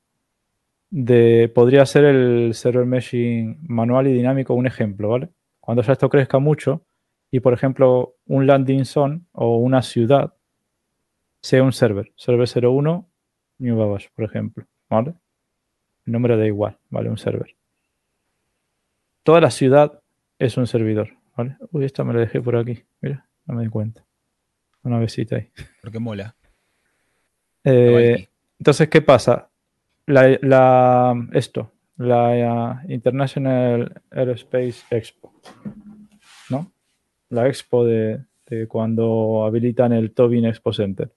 De, 0.91 1.51
podría 1.55 1.87
ser 1.87 2.05
el 2.05 2.55
server 2.55 2.85
meshing 2.85 3.59
manual 3.69 4.07
y 4.07 4.13
dinámico 4.13 4.55
un 4.55 4.67
ejemplo, 4.67 5.09
¿vale? 5.09 5.29
Cuando 5.61 5.83
ya 5.83 5.93
esto 5.93 6.09
crezca 6.11 6.39
mucho 6.39 6.83
y, 7.35 7.41
por 7.41 7.53
ejemplo, 7.53 8.15
un 8.27 8.47
landing 8.47 8.85
zone 8.85 9.23
o 9.33 9.57
una 9.57 9.83
ciudad 9.83 10.35
sea 11.41 11.65
un 11.65 11.73
server, 11.73 12.13
server 12.15 12.47
01, 12.49 13.09
New 13.59 13.77
Babash, 13.77 14.07
por 14.15 14.25
ejemplo, 14.25 14.65
¿vale? 14.89 15.15
El 16.07 16.13
número 16.13 16.37
da 16.39 16.47
igual, 16.47 16.79
¿vale? 16.91 17.11
Un 17.11 17.19
server. 17.19 17.57
Toda 19.25 19.41
la 19.41 19.51
ciudad 19.51 20.01
es 20.39 20.57
un 20.57 20.69
servidor, 20.69 21.11
¿vale? 21.37 21.57
Uy, 21.73 21.85
esta 21.85 22.05
me 22.05 22.15
la 22.15 22.21
dejé 22.21 22.41
por 22.41 22.55
aquí, 22.55 22.85
mira, 23.01 23.27
no 23.47 23.55
me 23.57 23.65
di 23.65 23.69
cuenta. 23.69 24.05
Una 24.85 25.01
besita 25.01 25.35
ahí. 25.35 25.51
Porque 25.83 25.99
mola. 25.99 26.37
Eh, 27.65 28.29
entonces, 28.61 28.89
¿qué 28.89 29.03
pasa? 29.03 29.51
La, 30.07 30.39
la- 30.41 31.17
esto, 31.33 31.73
la 31.97 32.81
International 32.89 34.03
Aerospace 34.13 34.85
Expo. 34.91 35.33
La 37.35 37.49
expo 37.49 37.85
de, 37.85 38.21
de 38.47 38.69
cuando 38.69 39.45
habilitan 39.45 39.93
el 39.93 40.13
Tobin 40.13 40.45
Expo 40.45 40.73
Center. 40.73 41.11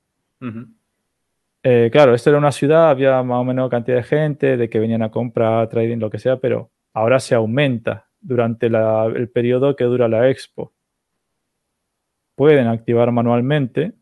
Eh, 1.63 1.89
claro, 1.91 2.13
esto 2.15 2.29
era 2.29 2.39
una 2.39 2.51
ciudad, 2.51 2.89
había 2.89 3.21
más 3.23 3.39
o 3.39 3.43
menos 3.43 3.69
cantidad 3.69 3.97
de 3.97 4.03
gente, 4.03 4.57
de 4.57 4.69
que 4.69 4.79
venían 4.79 5.03
a 5.03 5.11
comprar, 5.11 5.69
trading, 5.69 5.97
lo 5.97 6.09
que 6.09 6.17
sea, 6.17 6.37
pero 6.37 6.71
ahora 6.93 7.19
se 7.19 7.35
aumenta 7.35 8.07
durante 8.19 8.69
la- 8.69 9.05
el 9.05 9.29
periodo 9.29 9.75
que 9.75 9.83
dura 9.83 10.07
la 10.07 10.29
expo. 10.29 10.73
Pueden 12.35 12.67
activar 12.67 13.11
manualmente. 13.11 13.93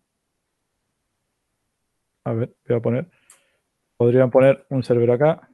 A 2.24 2.34
ver, 2.34 2.56
voy 2.68 2.77
a 2.77 2.82
poner. 2.82 3.08
Podrían 3.98 4.32
poner 4.32 4.66
un 4.69 4.84
server 4.84 5.11
acá. 5.11 5.50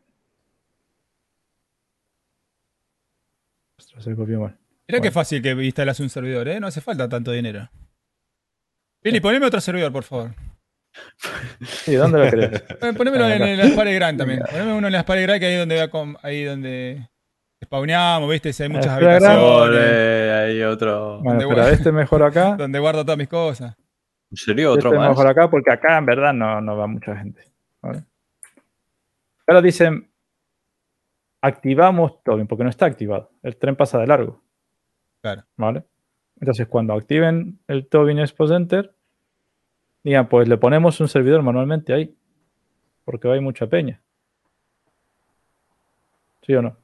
Ostras, 3.77 4.03
se 4.03 4.15
copió 4.15 4.41
mal. 4.41 4.60
Mira 4.91 4.97
qué 5.01 5.09
Bueno. 5.09 5.13
fácil 5.13 5.41
que 5.41 5.51
instalas 5.51 5.99
un 6.01 6.09
servidor, 6.09 6.47
¿eh? 6.49 6.59
No 6.59 6.67
hace 6.67 6.81
falta 6.81 7.07
tanto 7.07 7.31
dinero. 7.31 7.69
Billy, 9.03 9.19
poneme 9.19 9.45
otro 9.47 9.61
servidor, 9.61 9.91
por 9.91 10.03
favor. 10.03 10.31
Sí, 11.61 11.93
¿dónde 11.95 12.19
lo 12.19 12.29
querés? 12.29 12.63
Eh, 12.81 12.93
Ponémelo 12.97 13.25
en, 13.29 13.41
en 13.41 13.57
la 13.57 13.67
Spare 13.69 13.93
Grand 13.93 14.17
también. 14.17 14.41
Poneme 14.51 14.73
uno 14.73 14.87
en 14.87 14.93
la 14.93 15.01
Spare 15.01 15.21
Grand 15.21 15.39
que 15.39 15.45
ahí 15.45 15.55
donde 15.57 15.77
va 15.77 15.87
con- 15.87 16.17
ahí 16.21 16.43
donde 16.43 17.07
spawneamos, 17.63 18.29
¿viste? 18.29 18.51
Si 18.51 18.63
hay 18.63 18.69
muchas 18.69 18.87
Spare 18.87 19.05
Grand. 19.05 19.25
habitaciones. 19.25 19.79
Ole, 19.79 20.31
hay 20.33 20.61
otro. 20.63 21.19
Bueno, 21.21 21.39
espera, 21.39 21.61
vuelta. 21.61 21.71
este 21.77 21.91
mejor 21.93 22.23
acá. 22.23 22.55
Donde 22.57 22.79
guardo 22.79 23.05
todas 23.05 23.17
mis 23.17 23.29
cosas. 23.29 23.75
¿En 24.31 24.37
serio? 24.37 24.71
¿Otro 24.73 24.89
Este 24.89 24.99
más? 24.99 25.09
mejor 25.09 25.27
acá 25.27 25.49
porque 25.49 25.71
acá 25.71 25.97
en 25.97 26.05
verdad 26.05 26.33
no, 26.33 26.59
no 26.59 26.75
va 26.75 26.87
mucha 26.87 27.15
gente. 27.15 27.41
¿vale? 27.81 28.03
Pero 29.45 29.61
dicen, 29.61 30.11
activamos 31.41 32.21
Tobin 32.23 32.47
porque 32.47 32.63
no 32.65 32.69
está 32.69 32.85
activado. 32.85 33.31
El 33.43 33.55
tren 33.57 33.75
pasa 33.77 33.97
de 33.99 34.07
largo. 34.07 34.43
Claro. 35.21 35.43
¿Vale? 35.57 35.83
Entonces, 36.39 36.67
cuando 36.67 36.93
activen 36.93 37.59
el 37.67 37.87
Tobin 37.87 38.19
Expo 38.19 38.47
Center, 38.47 38.91
digan, 40.03 40.27
pues 40.27 40.47
le 40.47 40.57
ponemos 40.57 40.99
un 40.99 41.07
servidor 41.07 41.41
manualmente 41.43 41.93
ahí. 41.93 42.15
Porque 43.05 43.27
hay 43.31 43.39
mucha 43.39 43.67
peña. 43.67 44.01
¿Sí 46.45 46.55
o 46.55 46.61
no? 46.61 46.77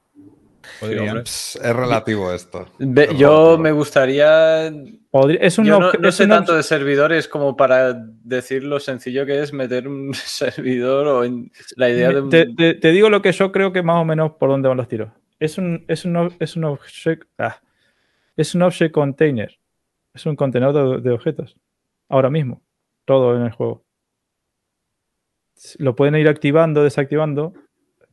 Es 0.82 1.58
relativo 1.64 2.32
esto. 2.34 2.68
Yo 2.78 2.86
relativo. 2.94 3.58
me 3.58 3.72
gustaría. 3.72 4.72
Podría- 5.10 5.40
es 5.40 5.58
un 5.58 5.66
Yo 5.66 5.80
no, 5.80 5.90
obje- 5.92 6.00
no 6.00 6.10
es 6.10 6.16
sé 6.16 6.24
un 6.26 6.30
tanto 6.30 6.56
de 6.56 6.62
servidores 6.64 7.28
como 7.28 7.56
para 7.56 7.94
decir 7.94 8.64
lo 8.64 8.80
sencillo 8.80 9.26
que 9.26 9.42
es 9.42 9.54
meter 9.54 9.88
un 9.88 10.14
servidor 10.14 11.08
o 11.08 11.24
en 11.24 11.52
la 11.78 11.90
idea 11.90 12.10
de 12.10 12.22
un. 12.22 12.30
te, 12.30 12.48
te- 12.54 12.74
te 12.74 12.92
digo 12.92 13.10
lo 13.10 13.22
que 13.22 13.32
yo 13.32 13.52
creo 13.52 13.72
que 13.72 13.82
más 13.82 13.96
o 14.02 14.06
menos 14.06 14.34
por 14.34 14.50
dónde 14.50 14.68
van 14.68 14.78
los 14.78 14.88
tiros. 14.88 15.10
Es 15.40 15.58
un, 15.58 15.86
es 15.88 16.04
un, 16.06 16.16
ob- 16.16 16.36
es 16.40 16.56
un 16.56 16.66
object, 16.66 17.24
ah, 17.38 17.60
es 18.38 18.56
un 18.56 18.62
object 18.62 18.94
container. 18.94 19.60
Es 20.14 20.26
un 20.26 20.36
contenedor 20.36 21.02
de, 21.02 21.10
de 21.10 21.14
objetos. 21.14 21.58
Ahora 22.08 22.30
mismo. 22.30 22.62
Todo 23.06 23.36
en 23.36 23.44
el 23.44 23.52
juego. 23.52 23.84
Lo 25.80 25.96
pueden 25.96 26.16
ir 26.16 26.28
activando, 26.28 26.84
desactivando. 26.84 27.54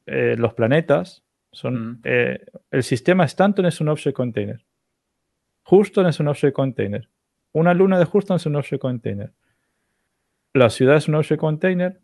eh, 0.06 0.34
los 0.36 0.54
planetas 0.54 1.22
son. 1.52 1.74
Mm. 1.92 2.00
eh, 2.04 2.44
el 2.70 2.82
sistema 2.82 3.24
Stanton 3.24 3.66
es 3.66 3.80
un 3.80 3.88
object 3.88 4.16
container. 4.16 4.64
Houston 5.64 6.06
es 6.06 6.20
un 6.20 6.28
object 6.28 6.54
container. 6.54 7.08
Una 7.52 7.72
luna 7.72 7.98
de 7.98 8.06
Houston 8.06 8.36
es 8.36 8.46
un 8.46 8.56
object 8.56 8.80
container. 8.82 9.32
La 10.52 10.68
ciudad 10.70 10.96
es 10.96 11.08
un 11.08 11.14
object 11.14 11.40
container. 11.40 12.00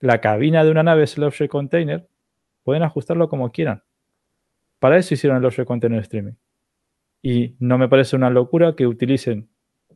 La 0.00 0.20
cabina 0.20 0.64
de 0.64 0.70
una 0.70 0.82
nave 0.82 1.04
es 1.04 1.16
el 1.16 1.24
object 1.24 1.50
container. 1.50 2.08
Pueden 2.64 2.82
ajustarlo 2.82 3.28
como 3.28 3.50
quieran. 3.52 3.82
Para 4.78 4.96
eso 4.98 5.14
hicieron 5.14 5.38
el 5.38 5.44
object 5.44 5.66
container 5.66 6.00
streaming. 6.00 6.34
Y 7.22 7.54
no 7.60 7.78
me 7.78 7.88
parece 7.88 8.16
una 8.16 8.30
locura 8.30 8.74
que 8.74 8.86
utilicen 8.86 9.48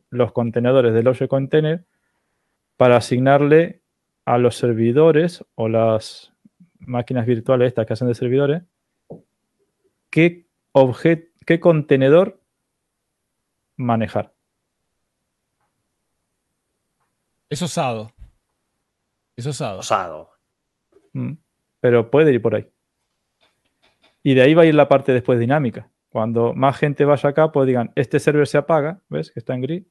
los 0.09 0.31
contenedores 0.31 0.93
del 0.93 1.07
object 1.07 1.29
container 1.29 1.85
para 2.77 2.97
asignarle 2.97 3.81
a 4.25 4.37
los 4.37 4.55
servidores 4.55 5.43
o 5.55 5.67
las 5.67 6.33
máquinas 6.79 7.25
virtuales 7.25 7.67
estas 7.67 7.85
que 7.85 7.93
hacen 7.93 8.07
de 8.07 8.15
servidores 8.15 8.63
qué, 10.09 10.47
obje- 10.73 11.31
qué 11.45 11.59
contenedor 11.59 12.41
manejar. 13.75 14.33
Es 17.49 17.61
osado. 17.61 18.11
Es 19.35 19.45
osado. 19.45 19.79
Osado. 19.79 20.29
Mm. 21.13 21.33
Pero 21.79 22.09
puede 22.09 22.33
ir 22.33 22.41
por 22.41 22.55
ahí. 22.55 22.69
Y 24.23 24.33
de 24.33 24.41
ahí 24.41 24.53
va 24.53 24.63
a 24.63 24.65
ir 24.65 24.75
la 24.75 24.87
parte 24.87 25.13
después 25.13 25.39
dinámica. 25.39 25.89
Cuando 26.17 26.55
más 26.55 26.75
gente 26.75 27.05
vaya 27.05 27.29
acá, 27.29 27.51
pues 27.51 27.67
digan, 27.67 27.91
este 27.93 28.19
server 28.19 28.47
se 28.47 28.57
apaga, 28.57 29.03
¿ves? 29.07 29.31
Que 29.31 29.39
está 29.39 29.53
en 29.53 29.61
gris. 29.61 29.85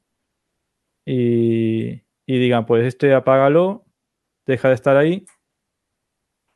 Y, 1.04 2.02
y 2.26 2.38
digan, 2.40 2.66
pues 2.66 2.84
este 2.84 3.14
apágalo, 3.14 3.84
deja 4.44 4.66
de 4.66 4.74
estar 4.74 4.96
ahí. 4.96 5.24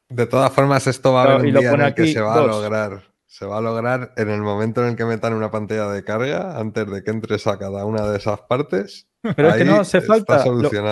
De 0.08 0.26
todas 0.26 0.52
formas, 0.52 0.88
esto 0.88 1.12
va 1.12 1.22
a 1.22 1.24
haber 1.34 1.44
y 1.44 1.48
un 1.50 1.54
lo 1.54 1.60
día 1.60 1.68
en 1.68 1.74
pone 1.76 1.86
el 1.86 1.94
que 1.94 2.02
aquí, 2.02 2.12
se 2.12 2.20
va 2.20 2.34
a 2.34 2.46
lograr. 2.48 3.14
Se 3.26 3.46
va 3.46 3.58
a 3.58 3.60
lograr 3.60 4.12
en 4.16 4.30
el 4.30 4.40
momento 4.40 4.82
en 4.82 4.88
el 4.88 4.96
que 4.96 5.04
metan 5.04 5.34
una 5.34 5.52
pantalla 5.52 5.88
de 5.92 6.02
carga, 6.02 6.58
antes 6.58 6.90
de 6.90 7.04
que 7.04 7.12
entres 7.12 7.46
a 7.46 7.56
cada 7.56 7.84
una 7.84 8.10
de 8.10 8.18
esas 8.18 8.40
partes. 8.40 9.08
Pero 9.36 9.50
es 9.50 9.54
que 9.54 9.64
no 9.64 9.76
hace 9.76 10.00
falta. 10.00 10.44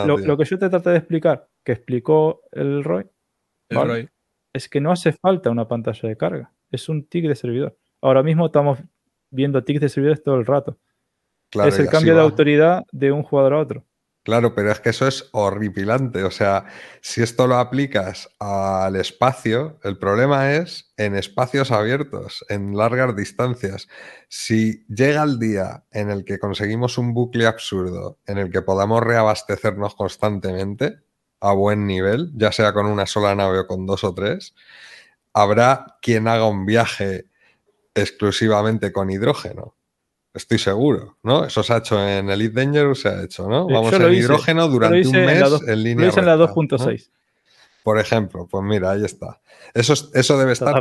Lo, 0.07 0.36
que 0.39 0.44
yo 0.44 0.57
te 0.57 0.70
traté 0.70 0.90
de 0.90 0.98
explicar, 0.98 1.48
que 1.65 1.73
explicó 1.73 2.42
el 2.52 2.84
Roy, 2.84 3.10
El 3.70 3.76
Vale. 3.76 3.92
Roy. 3.92 4.08
es 4.52 4.68
que 4.68 4.81
no 4.81 4.92
hace 4.92 5.10
falta 5.15 5.50
una 5.50 5.66
pantalla 5.66 6.08
de 6.08 6.16
carga. 6.16 6.52
Es 6.70 6.89
un 6.89 7.08
tick 7.08 7.26
de 7.26 7.34
servidor. 7.34 7.76
Ahora 8.01 8.23
mismo 8.23 8.47
estamos 8.47 8.78
viendo 9.31 9.62
tics 9.62 9.81
de 9.81 9.89
servidores 9.89 10.23
todo 10.23 10.36
el 10.36 10.47
rato. 10.47 10.78
Claro, 11.51 11.68
es 11.68 11.78
el 11.78 11.89
cambio 11.89 12.15
de 12.15 12.20
autoridad 12.20 12.85
de 12.93 13.10
un 13.12 13.23
jugador 13.23 13.55
a 13.55 13.59
otro. 13.59 13.85
Claro, 14.28 14.55
pero 14.55 14.70
es 14.70 14.81
que 14.81 14.91
eso 14.91 15.07
es 15.07 15.31
horripilante. 15.33 16.23
O 16.23 16.31
sea, 16.31 16.67
si 17.01 17.23
esto 17.23 17.47
lo 17.47 17.57
aplicas 17.57 18.28
al 18.39 18.94
espacio, 18.97 19.78
el 19.85 19.97
problema 19.97 20.52
es 20.52 20.93
en 20.99 21.17
espacios 21.17 21.70
abiertos, 21.70 22.44
en 22.51 22.77
largas 22.77 23.17
distancias. 23.17 23.89
Si 24.28 24.85
llega 24.89 25.23
el 25.23 25.39
día 25.39 25.85
en 25.91 26.10
el 26.10 26.27
que 26.27 26.39
conseguimos 26.39 26.99
un 26.99 27.15
bucle 27.15 27.47
absurdo, 27.47 28.18
en 28.27 28.36
el 28.36 28.51
que 28.51 28.60
podamos 28.60 29.02
reabastecernos 29.02 29.94
constantemente 29.94 30.99
a 31.41 31.52
buen 31.55 31.86
nivel, 31.86 32.31
ya 32.35 32.52
sea 32.52 32.75
con 32.75 32.85
una 32.85 33.07
sola 33.07 33.35
nave 33.35 33.60
o 33.60 33.67
con 33.67 33.86
dos 33.86 34.05
o 34.05 34.12
tres, 34.12 34.55
habrá 35.33 35.97
quien 36.02 36.28
haga 36.28 36.47
un 36.47 36.67
viaje 36.67 37.27
exclusivamente 38.01 38.93
con 38.93 39.10
hidrógeno. 39.10 39.75
Estoy 40.35 40.59
seguro, 40.59 41.17
¿no? 41.23 41.44
Eso 41.44 41.62
se 41.62 41.73
ha 41.73 41.78
hecho 41.78 42.07
en 42.07 42.31
Elite 42.31 42.60
Dangerous, 42.60 43.01
se 43.01 43.09
ha 43.09 43.23
hecho, 43.23 43.49
¿no? 43.49 43.67
Vamos 43.67 43.93
en 44.07 44.12
hice. 44.12 44.20
hidrógeno 44.25 44.68
durante 44.68 45.09
un 45.09 45.15
en 45.17 45.27
mes 45.27 45.35
en, 45.36 45.51
dos- 45.51 45.62
línea 45.62 46.05
Lo 46.05 46.10
hice 46.10 46.20
en 46.20 46.27
la 46.27 46.36
recta, 46.36 46.55
2.6. 46.55 47.09
¿no? 47.09 47.15
Por 47.83 47.99
ejemplo, 47.99 48.47
pues 48.51 48.62
mira, 48.65 48.91
ahí 48.91 49.05
está. 49.05 49.41
Eso, 49.75 49.94
es- 49.94 50.10
eso 50.15 50.39
debe 50.39 50.52
estar 50.52 50.75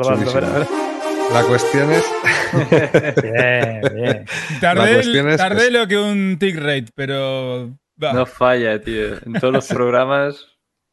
La 1.34 1.44
cuestión 1.44 1.92
es, 1.92 2.06
Bien, 3.24 3.82
bien. 3.96 4.26
Tardé, 4.62 4.94
cuestión 4.96 5.30
es- 5.30 5.38
tardé 5.38 5.68
es- 5.68 5.72
lo 5.74 5.88
que 5.88 5.98
un 5.98 6.38
tick 6.40 6.58
rate, 6.58 6.88
pero. 6.96 7.70
va. 8.02 8.14
No 8.14 8.26
falla, 8.26 8.80
tío. 8.82 9.16
En 9.26 9.34
todos 9.40 9.54
los 9.54 9.68
programas. 9.68 10.46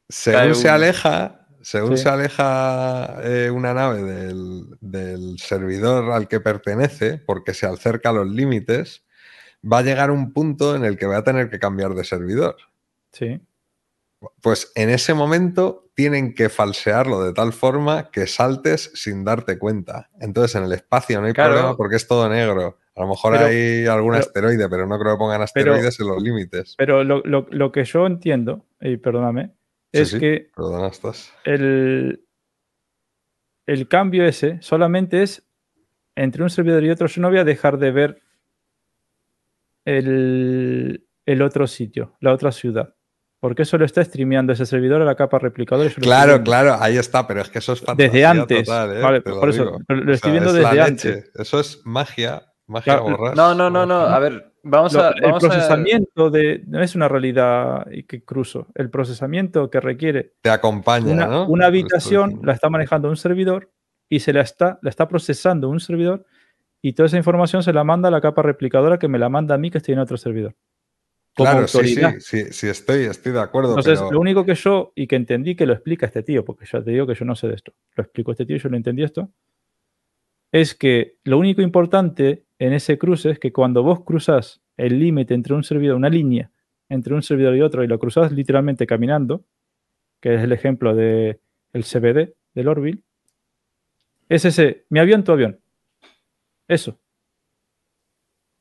según 0.08 0.54
se 0.54 0.68
aleja, 0.68 1.43
según 1.64 1.96
Sí. 1.96 2.04
se 2.04 2.08
aleja 2.10 3.16
eh, 3.24 3.50
una 3.50 3.74
nave 3.74 4.02
del, 4.02 4.66
del 4.80 5.38
servidor 5.38 6.12
al 6.12 6.28
que 6.28 6.38
pertenece, 6.40 7.18
porque 7.18 7.54
se 7.54 7.66
acerca 7.66 8.10
a 8.10 8.12
los 8.12 8.28
límites, 8.28 9.02
va 9.64 9.78
a 9.78 9.82
llegar 9.82 10.10
un 10.10 10.32
punto 10.32 10.76
en 10.76 10.84
el 10.84 10.96
que 10.98 11.06
va 11.06 11.16
a 11.18 11.24
tener 11.24 11.50
que 11.50 11.58
cambiar 11.58 11.94
de 11.94 12.04
servidor. 12.04 12.56
Sí. 13.12 13.40
Pues 14.40 14.72
en 14.74 14.90
ese 14.90 15.12
momento 15.14 15.90
tienen 15.94 16.34
que 16.34 16.48
falsearlo 16.48 17.22
de 17.24 17.32
tal 17.32 17.52
forma 17.52 18.10
que 18.10 18.26
saltes 18.26 18.90
sin 18.94 19.24
darte 19.24 19.58
cuenta. 19.58 20.08
Entonces 20.20 20.54
en 20.56 20.64
el 20.64 20.72
espacio 20.72 21.20
no 21.20 21.26
hay 21.26 21.32
Claro. 21.34 21.52
problema 21.54 21.76
porque 21.76 21.96
es 21.96 22.06
todo 22.08 22.28
negro. 22.28 22.78
A 22.96 23.00
lo 23.02 23.08
mejor 23.08 23.32
Pero- 23.34 23.46
hay 23.46 23.86
algún 23.86 24.12
pero- 24.12 24.22
asteroide, 24.24 24.68
pero 24.68 24.86
no 24.86 24.98
creo 24.98 25.14
que 25.14 25.18
pongan 25.18 25.42
asteroides 25.42 25.98
en 26.00 26.06
los 26.08 26.22
límites. 26.22 26.74
Pero 26.78 27.04
lo, 27.04 27.20
lo- 27.24 27.46
lo 27.50 27.72
que 27.72 27.84
yo 27.84 28.06
entiendo, 28.06 28.64
y 28.80 28.96
perdóname, 28.96 29.50
es 30.02 30.10
sí. 30.10 30.18
que 30.18 30.50
Perdona, 30.54 30.88
estás. 30.88 31.32
el, 31.44 32.24
el 33.66 33.88
cambio 33.88 34.24
ese 34.26 34.58
solamente 34.60 35.22
es 35.22 35.46
entre 36.16 36.42
un 36.42 36.50
servidor 36.50 36.84
y 36.84 36.90
otro. 36.90 37.06
Yo 37.06 37.20
no 37.20 37.28
voy 37.30 37.38
a 37.38 37.44
dejar 37.44 37.78
de 37.78 37.90
ver 37.90 38.22
el, 39.84 41.06
el 41.26 41.42
otro 41.42 41.66
sitio, 41.66 42.16
la 42.20 42.32
otra 42.32 42.52
ciudad. 42.52 42.94
Porque 43.40 43.62
eso 43.62 43.76
lo 43.76 43.84
está 43.84 44.02
streameando 44.02 44.54
ese 44.54 44.64
servidor 44.64 45.02
a 45.02 45.04
la 45.04 45.16
capa 45.16 45.38
replicadora. 45.38 45.90
Claro, 46.00 46.42
claro, 46.42 46.76
ahí 46.80 46.96
está, 46.96 47.26
pero 47.26 47.42
es 47.42 47.50
que 47.50 47.58
eso 47.58 47.74
es 47.74 47.84
Desde 47.96 48.24
antes. 48.24 48.64
total, 48.66 48.96
¿eh? 48.96 49.00
Vale, 49.02 49.22
lo 49.22 49.38
por 49.40 49.50
eso, 49.50 49.64
lo 49.64 49.72
O 49.76 50.12
estoy 50.14 50.16
sea, 50.16 50.30
viendo 50.30 50.50
es 50.50 50.56
desde 50.56 50.80
antes. 50.80 51.30
Eso 51.34 51.60
es 51.60 51.82
magia, 51.84 52.54
magia 52.66 52.94
Claro, 52.94 53.02
borrás. 53.16 53.36
No, 53.36 53.54
no, 53.54 53.68
no, 53.68 53.84
no. 53.84 53.96
A 54.00 54.18
ver, 54.18 54.53
vamos 54.64 54.92
Lo- 54.94 55.02
a. 55.02 55.10
el 55.10 55.22
Vamos 55.22 55.44
a- 55.44 55.48
procesamiento 55.48 56.30
de. 56.30 56.62
No 56.66 56.82
es 56.82 56.94
una 56.94 57.08
realidad 57.08 57.86
y 57.90 58.02
que 58.04 58.22
cruzo. 58.24 58.66
El 58.74 58.90
procesamiento 58.90 59.70
que 59.70 59.80
requiere 59.80 60.34
Te 60.42 60.50
acompaña, 60.50 61.12
una, 61.12 61.26
¿no? 61.26 61.46
una 61.48 61.66
habitación 61.66 62.40
la 62.42 62.52
está 62.52 62.68
manejando 62.68 63.08
un 63.08 63.16
servidor 63.16 63.70
y 64.08 64.20
se 64.20 64.32
la 64.32 64.40
está, 64.42 64.78
la 64.82 64.90
está 64.90 65.08
procesando 65.08 65.68
un 65.68 65.80
servidor 65.80 66.24
y 66.82 66.92
toda 66.92 67.06
esa 67.06 67.16
información 67.16 67.62
se 67.62 67.72
la 67.72 67.84
manda 67.84 68.08
a 68.08 68.10
la 68.10 68.20
capa 68.20 68.42
replicadora 68.42 68.98
que 68.98 69.08
me 69.08 69.18
la 69.18 69.28
manda 69.28 69.54
a 69.54 69.58
mí 69.58 69.70
que 69.70 69.78
estoy 69.78 69.94
en 69.94 70.00
otro 70.00 70.16
servidor. 70.16 70.54
Como 71.36 71.50
Claro, 71.50 71.66
sí, 71.66 71.72
sí, 71.72 71.78
autoridad. 72.00 72.20
sí, 72.20 72.44
sí, 72.52 72.68
estoy, 72.68 73.04
estoy 73.06 73.32
de 73.32 73.40
acuerdo. 73.40 73.70
Entonces, 73.70 73.98
pero- 73.98 74.12
lo 74.12 74.20
único 74.20 74.44
que 74.44 74.54
yo, 74.54 74.92
y 74.94 75.06
que 75.08 75.16
entendí 75.16 75.56
que 75.56 75.66
lo 75.66 75.72
explica 75.72 76.06
este 76.06 76.22
tío, 76.22 76.44
porque 76.44 76.64
ya 76.70 76.80
te 76.82 76.90
digo 76.92 77.06
que 77.08 77.14
yo 77.14 77.24
no 77.24 77.34
sé 77.34 77.48
de 77.48 77.54
esto, 77.54 77.72
lo 77.96 78.02
explicó 78.04 78.30
este 78.32 78.46
tío, 78.46 78.56
yo 78.56 78.68
lo 78.68 78.76
entendí 78.76 79.02
esto, 79.02 79.30
es 80.52 80.74
que 80.74 81.16
lo 81.24 81.38
único 81.38 81.60
importante 81.62 82.44
en 82.66 82.72
ese 82.72 82.96
cruce 82.98 83.30
es 83.30 83.38
que 83.38 83.52
cuando 83.52 83.82
vos 83.82 84.04
cruzas 84.04 84.62
el 84.76 84.98
límite 84.98 85.34
entre 85.34 85.54
un 85.54 85.64
servidor, 85.64 85.96
una 85.96 86.08
línea 86.08 86.50
entre 86.88 87.14
un 87.14 87.22
servidor 87.22 87.54
y 87.56 87.60
otro, 87.60 87.84
y 87.84 87.86
lo 87.86 87.98
cruzas 87.98 88.32
literalmente 88.32 88.86
caminando, 88.86 89.44
que 90.20 90.34
es 90.34 90.42
el 90.42 90.52
ejemplo 90.52 90.94
del 90.94 91.40
el 91.72 91.84
CBD 91.84 92.34
del 92.54 92.68
Orville, 92.68 93.02
es 94.28 94.44
ese, 94.44 94.86
mi 94.88 94.98
avión, 94.98 95.24
tu 95.24 95.32
avión. 95.32 95.60
Eso. 96.66 96.98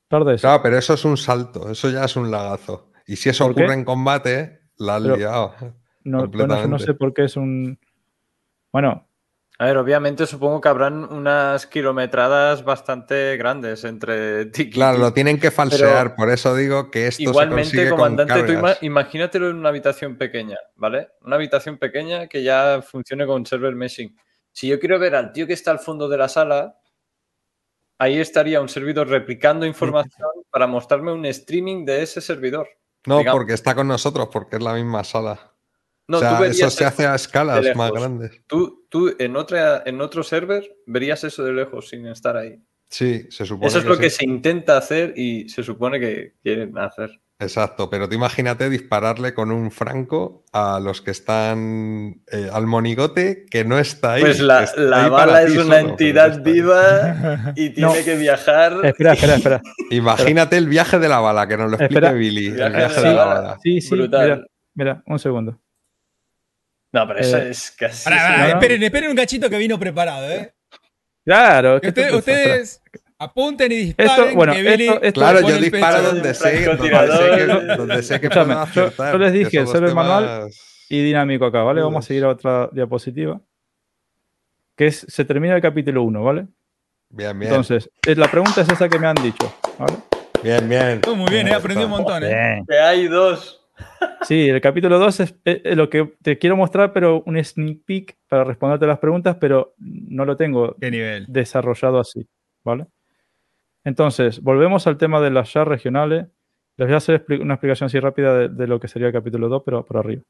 Tarda 0.10 0.34
eso. 0.34 0.42
Claro, 0.42 0.62
pero 0.64 0.78
eso 0.78 0.94
es 0.96 1.06
un 1.06 1.16
salto, 1.16 1.70
eso 1.70 1.90
ya 1.90 2.04
es 2.04 2.16
un 2.16 2.30
lagazo. 2.30 2.92
Y 3.08 3.16
si 3.16 3.30
eso 3.30 3.46
ocurre 3.46 3.74
en 3.74 3.86
combate, 3.86 4.62
la 4.78 4.98
has 4.98 5.04
Pero- 5.04 5.16
liado. 5.16 5.56
No, 6.04 6.28
bueno, 6.28 6.80
sé 6.80 6.94
por 6.94 7.14
qué 7.14 7.24
es 7.24 7.38
un... 7.38 7.80
Bueno, 8.74 9.08
A 9.64 9.68
ver, 9.68 9.78
obviamente 9.78 10.28
supongo 10.28 10.60
que 10.60 10.68
habrán 10.68 11.06
unas 11.06 11.66
kilometradas 11.68 12.66
bastante 12.66 13.38
grandes 13.38 13.86
entre 13.86 14.52
y 14.54 14.70
Claro, 14.70 14.98
lo 14.98 15.14
tienen 15.14 15.40
que 15.40 15.52
falsear, 15.52 16.18
por 16.18 16.30
eso 16.30 16.54
digo 16.54 16.92
que 16.92 17.08
esto 17.08 17.24
se 17.24 17.30
Igualmente, 17.30 17.88
con 17.88 17.98
comandante, 17.98 18.44
tú 18.44 18.52
ima- 18.52 18.78
imagínatelo 18.82 19.50
en 19.50 19.56
una 19.56 19.70
habitación 19.70 20.18
pequeña, 20.18 20.58
¿vale? 20.76 21.12
Una 21.22 21.38
habitación 21.38 21.78
pequeña 21.78 22.28
que 22.28 22.44
ya 22.44 22.82
funcione 22.82 23.26
con 23.26 23.46
server 23.46 23.74
meshing. 23.74 24.14
Si 24.52 24.68
yo 24.68 24.78
quiero 24.82 25.00
ver 25.00 25.16
al 25.16 25.32
tío 25.32 25.48
que 25.48 25.54
está 25.54 25.72
al 25.72 25.80
fondo 25.80 26.10
de 26.10 26.18
la 26.18 26.28
sala, 26.28 26.78
ahí 28.00 28.20
estaría 28.20 28.60
un 28.60 28.68
servidor 28.68 29.08
replicando 29.08 29.66
información 29.66 30.28
para 30.50 30.68
mostrarme 30.68 31.14
un 31.14 31.26
streaming 31.26 31.86
de 31.86 32.04
ese 32.04 32.20
servidor. 32.20 32.68
No, 33.06 33.20
digamos. 33.20 33.40
porque 33.40 33.54
está 33.54 33.74
con 33.74 33.88
nosotros, 33.88 34.28
porque 34.30 34.58
es 34.58 34.62
la 34.62 34.74
misma 34.74 35.06
sala. 35.06 35.53
No, 36.14 36.18
o 36.18 36.22
sea, 36.22 36.36
tú 36.38 36.42
verías 36.44 36.58
eso 36.60 36.70
se 36.70 36.86
hace 36.86 37.06
a 37.06 37.16
escalas 37.16 37.76
más 37.76 37.92
grandes. 37.92 38.32
Tú, 38.48 38.86
tú 38.90 39.14
en, 39.20 39.36
otra, 39.36 39.84
en 39.86 40.00
otro 40.02 40.24
server 40.24 40.64
verías 40.86 41.24
eso 41.24 41.44
de 41.44 41.54
lejos 41.54 41.90
sin 41.90 42.08
estar 42.08 42.38
ahí. 42.38 42.58
Sí, 42.90 43.26
se 43.32 43.46
supone 43.46 43.68
Eso 43.68 43.80
es 43.80 43.86
lo 43.86 43.98
que 43.98 44.10
se 44.12 44.24
intenta 44.24 44.78
hacer 44.78 45.14
y 45.18 45.50
se 45.50 45.64
supone 45.64 46.00
que 46.00 46.34
quieren 46.44 46.78
hacer. 46.78 47.10
Exacto, 47.40 47.90
pero 47.90 48.08
tú 48.08 48.14
imagínate 48.16 48.70
dispararle 48.70 49.34
con 49.34 49.52
un 49.52 49.72
franco 49.72 50.46
a 50.54 50.80
los 50.80 51.02
que 51.02 51.12
están 51.12 52.22
eh, 52.32 52.48
al 52.54 52.68
monigote 52.68 53.46
que 53.50 53.66
no 53.66 53.80
está 53.80 54.14
ahí. 54.14 54.22
Pues 54.22 54.40
la, 54.40 54.70
la 54.78 55.06
ahí 55.06 55.10
bala 55.10 55.42
es 55.42 55.54
solo, 55.54 55.66
una 55.66 55.80
entidad 55.80 56.42
viva 56.44 57.54
y 57.56 57.72
tiene 57.72 57.90
No. 57.98 58.06
que 58.06 58.16
viajar. 58.16 58.74
Espera, 58.86 59.14
espera, 59.14 59.36
espera. 59.36 59.62
Imagínate 59.90 60.58
el 60.58 60.68
viaje 60.68 61.00
de 61.00 61.10
la 61.10 61.20
bala, 61.20 61.48
que 61.48 61.58
nos 61.58 61.72
lo 61.72 61.78
explique 61.78 61.96
Espera. 61.96 62.14
Billy. 62.14 62.46
El 62.48 62.54
Viaje 62.56 62.78
viaje 62.78 63.02
de 63.02 63.08
de 63.08 63.14
la 63.14 63.16
la 63.16 63.26
bala. 63.26 63.42
bala. 63.42 63.60
Sí, 63.64 63.82
sí, 63.82 63.90
Brutal. 63.90 64.28
mira, 64.30 64.46
mira, 64.76 65.04
un 65.08 65.20
segundo. 65.20 65.60
No, 66.94 67.08
pero 67.08 67.20
eso 67.20 67.38
Eh, 67.38 67.50
es 67.50 67.72
casi. 67.72 68.10
No, 68.10 68.16
no. 68.38 68.46
esperen, 68.46 68.84
esperen 68.84 69.10
un 69.10 69.16
cachito 69.16 69.50
que 69.50 69.58
vino 69.58 69.78
preparado, 69.80 70.30
¿eh? 70.32 70.54
Claro, 71.26 71.82
Que 71.82 71.88
¿qué 71.88 71.92
te 72.04 72.16
ustedes, 72.16 72.82
apunten 73.18 73.72
y 73.72 73.76
disparen. 73.76 74.12
Esto, 74.12 74.36
bueno, 74.36 74.54
que 74.54 74.62
Billy 74.62 74.88
esto, 74.88 75.02
esto- 75.02 75.20
Claro, 75.22 75.42
yo 75.42 75.56
el 75.56 75.62
disparo 75.62 76.02
donde 76.02 76.34
sé, 76.34 76.66
donde 76.66 76.88
sé 76.90 77.36
que, 77.38 77.76
donde 77.78 78.04
sé 78.04 78.20
que 78.20 78.28
Escúchame, 78.28 78.54
puedo 78.54 78.66
yo- 78.74 78.82
acertar. 78.84 79.12
yo 79.14 79.18
les 79.20 79.34
dije, 79.34 79.66
solo 79.66 79.88
el 79.88 79.96
manual 79.96 80.50
y 80.90 81.02
dinámico 81.04 81.46
acá, 81.46 81.64
¿vale? 81.64 81.82
Vamos 81.82 82.06
a 82.06 82.08
seguir 82.08 82.24
a 82.26 82.30
otra 82.30 82.70
diapositiva. 82.72 83.40
Que 84.76 84.88
es, 84.88 85.06
se 85.08 85.24
termina 85.26 85.56
el 85.56 85.62
capítulo 85.62 86.04
1, 86.04 86.24
¿vale? 86.24 86.48
Bien, 87.10 87.38
bien. 87.40 87.52
Entonces, 87.52 87.90
eh, 88.08 88.16
la 88.16 88.28
pregunta 88.30 88.62
es 88.62 88.70
esa 88.70 88.90
que 88.90 89.00
me 89.00 89.08
han 89.08 89.16
dicho, 89.16 89.52
¿vale? 89.80 89.94
bien, 90.44 90.68
bien. 90.68 91.02
Todo 91.02 91.16
muy 91.16 91.30
bien, 91.32 91.48
eh, 91.48 91.52
Ahí 91.52 91.56
aprendí 91.56 91.84
un 91.84 91.92
montón, 91.92 92.24
¿eh? 92.26 92.62
Que 92.68 92.78
hay 92.80 93.08
dos. 93.08 93.63
Sí, 94.24 94.48
el 94.50 94.62
capítulo 94.62 95.00
2 95.00 95.20
es, 95.20 95.36
es- 95.44 95.62
es 95.66 95.76
lo 95.78 95.90
que 95.90 96.14
te 96.22 96.38
quiero 96.38 96.56
mostrar, 96.56 96.94
pero 96.94 97.24
un 97.26 97.44
sneak 97.44 97.80
peek 97.86 98.18
para 98.30 98.44
responderte 98.46 98.88
las 98.88 99.00
preguntas, 99.00 99.36
pero 99.40 99.74
no 99.78 100.24
lo 100.26 100.38
tengo 100.38 100.76
Qué 100.80 100.92
nivel. 100.92 101.26
desarrollado 101.28 102.00
así, 102.00 102.28
¿vale? 102.64 102.88
Entonces, 103.84 104.42
volvemos 104.42 104.88
al 104.88 104.98
tema 104.98 105.20
de 105.20 105.30
las 105.30 105.50
SHAR 105.50 105.68
regionales. 105.68 106.28
Les 106.78 106.88
voy 106.88 106.94
a 106.94 106.98
hacer 106.98 107.26
una 107.42 107.56
explicación 107.56 107.88
así 107.88 108.00
rápida 108.00 108.36
de, 108.38 108.50
de 108.50 108.68
lo 108.68 108.80
que 108.80 108.88
sería 108.88 109.08
el 109.08 109.14
capítulo 109.14 109.50
2, 109.50 109.64
pero 109.66 109.84
por 109.86 109.98
arriba. 109.98 110.24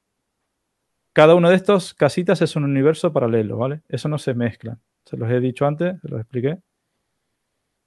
Cada 1.14 1.36
uno 1.36 1.50
de 1.52 1.56
estos 1.56 1.94
casitas 1.94 2.42
es 2.42 2.56
un 2.56 2.64
universo 2.64 3.14
paralelo, 3.14 3.58
¿vale? 3.58 3.82
Eso 3.88 4.10
no 4.10 4.18
se 4.18 4.34
mezcla. 4.34 4.80
Se 5.06 5.16
los 5.18 5.30
he 5.30 5.40
dicho 5.40 5.68
antes, 5.68 6.02
se 6.02 6.08
los 6.10 6.20
expliqué. 6.20 6.58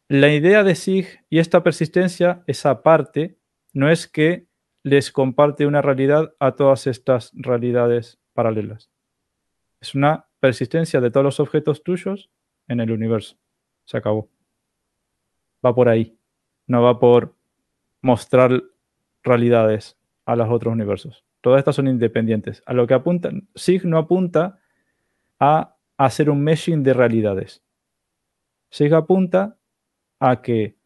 La 0.09 0.33
idea 0.33 0.63
de 0.63 0.73
SIG 0.77 1.25
y 1.29 1.41
esta 1.41 1.65
persistencia, 1.65 2.43
esa 2.47 2.83
parte, 2.83 3.37
no 3.73 3.91
es 3.91 4.07
que 4.07 4.46
les 4.87 5.11
comparte 5.11 5.67
una 5.67 5.83
realidad 5.83 6.33
a 6.39 6.53
todas 6.53 6.87
estas 6.87 7.33
realidades 7.35 8.21
paralelas. 8.35 8.89
Es 9.81 9.97
una 9.97 10.27
persistencia 10.39 11.01
de 11.01 11.11
todos 11.11 11.25
los 11.25 11.41
objetos 11.41 11.83
tuyos 11.83 12.31
en 12.69 12.79
el 12.79 12.93
universo. 12.93 13.37
Se 13.85 13.97
acabó. 13.97 14.29
Va 15.65 15.75
por 15.75 15.89
ahí. 15.89 16.17
No 16.69 16.83
va 16.83 17.01
por 17.01 17.35
mostrar 18.01 18.63
realidades 19.25 19.99
a 20.25 20.37
los 20.37 20.49
otros 20.49 20.73
universos. 20.73 21.25
Todas 21.41 21.59
estas 21.59 21.75
son 21.75 21.89
independientes. 21.89 22.63
A 22.65 22.73
lo 22.73 22.87
que 22.87 22.95
apuntan, 22.95 23.49
SIG 23.57 23.87
no 23.87 23.99
apunta 23.99 24.61
a 25.41 25.75
hacer 25.97 26.31
un 26.31 26.45
meshing 26.45 26.85
de 26.85 26.95
realidades. 26.95 27.61
SIG 28.71 28.95
apunta 28.95 29.59
a 30.21 30.43
que 30.43 30.77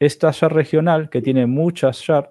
esta 0.00 0.32
shard 0.32 0.52
regional, 0.52 1.10
que 1.10 1.22
tiene 1.22 1.46
muchas 1.46 2.00
shard, 2.00 2.30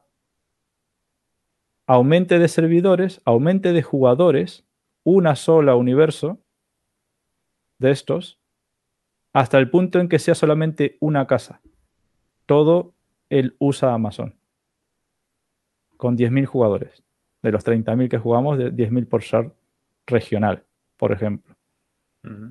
aumente 1.88 2.40
de 2.40 2.48
servidores, 2.48 3.22
aumente 3.26 3.74
de 3.74 3.82
jugadores, 3.82 4.66
una 5.04 5.36
sola 5.36 5.76
universo 5.76 6.40
de 7.78 7.92
estos, 7.92 8.40
hasta 9.34 9.58
el 9.58 9.70
punto 9.70 10.00
en 10.00 10.10
que 10.10 10.20
sea 10.20 10.36
solamente 10.36 10.98
una 11.00 11.28
casa. 11.28 11.62
Todo 12.46 12.94
el 13.30 13.56
USA 13.60 13.94
Amazon. 13.94 14.36
Con 15.98 16.18
10.000 16.18 16.46
jugadores. 16.46 17.04
De 17.42 17.52
los 17.52 17.66
30.000 17.66 18.10
que 18.10 18.18
jugamos, 18.18 18.58
de 18.58 18.72
10.000 18.72 19.08
por 19.08 19.22
shard 19.22 19.52
regional, 20.08 20.64
por 20.98 21.12
ejemplo. 21.12 21.56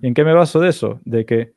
¿Y 0.02 0.06
en 0.06 0.14
qué 0.14 0.24
me 0.24 0.32
baso 0.32 0.60
de 0.60 0.68
eso? 0.68 1.00
De 1.04 1.26
que 1.26 1.54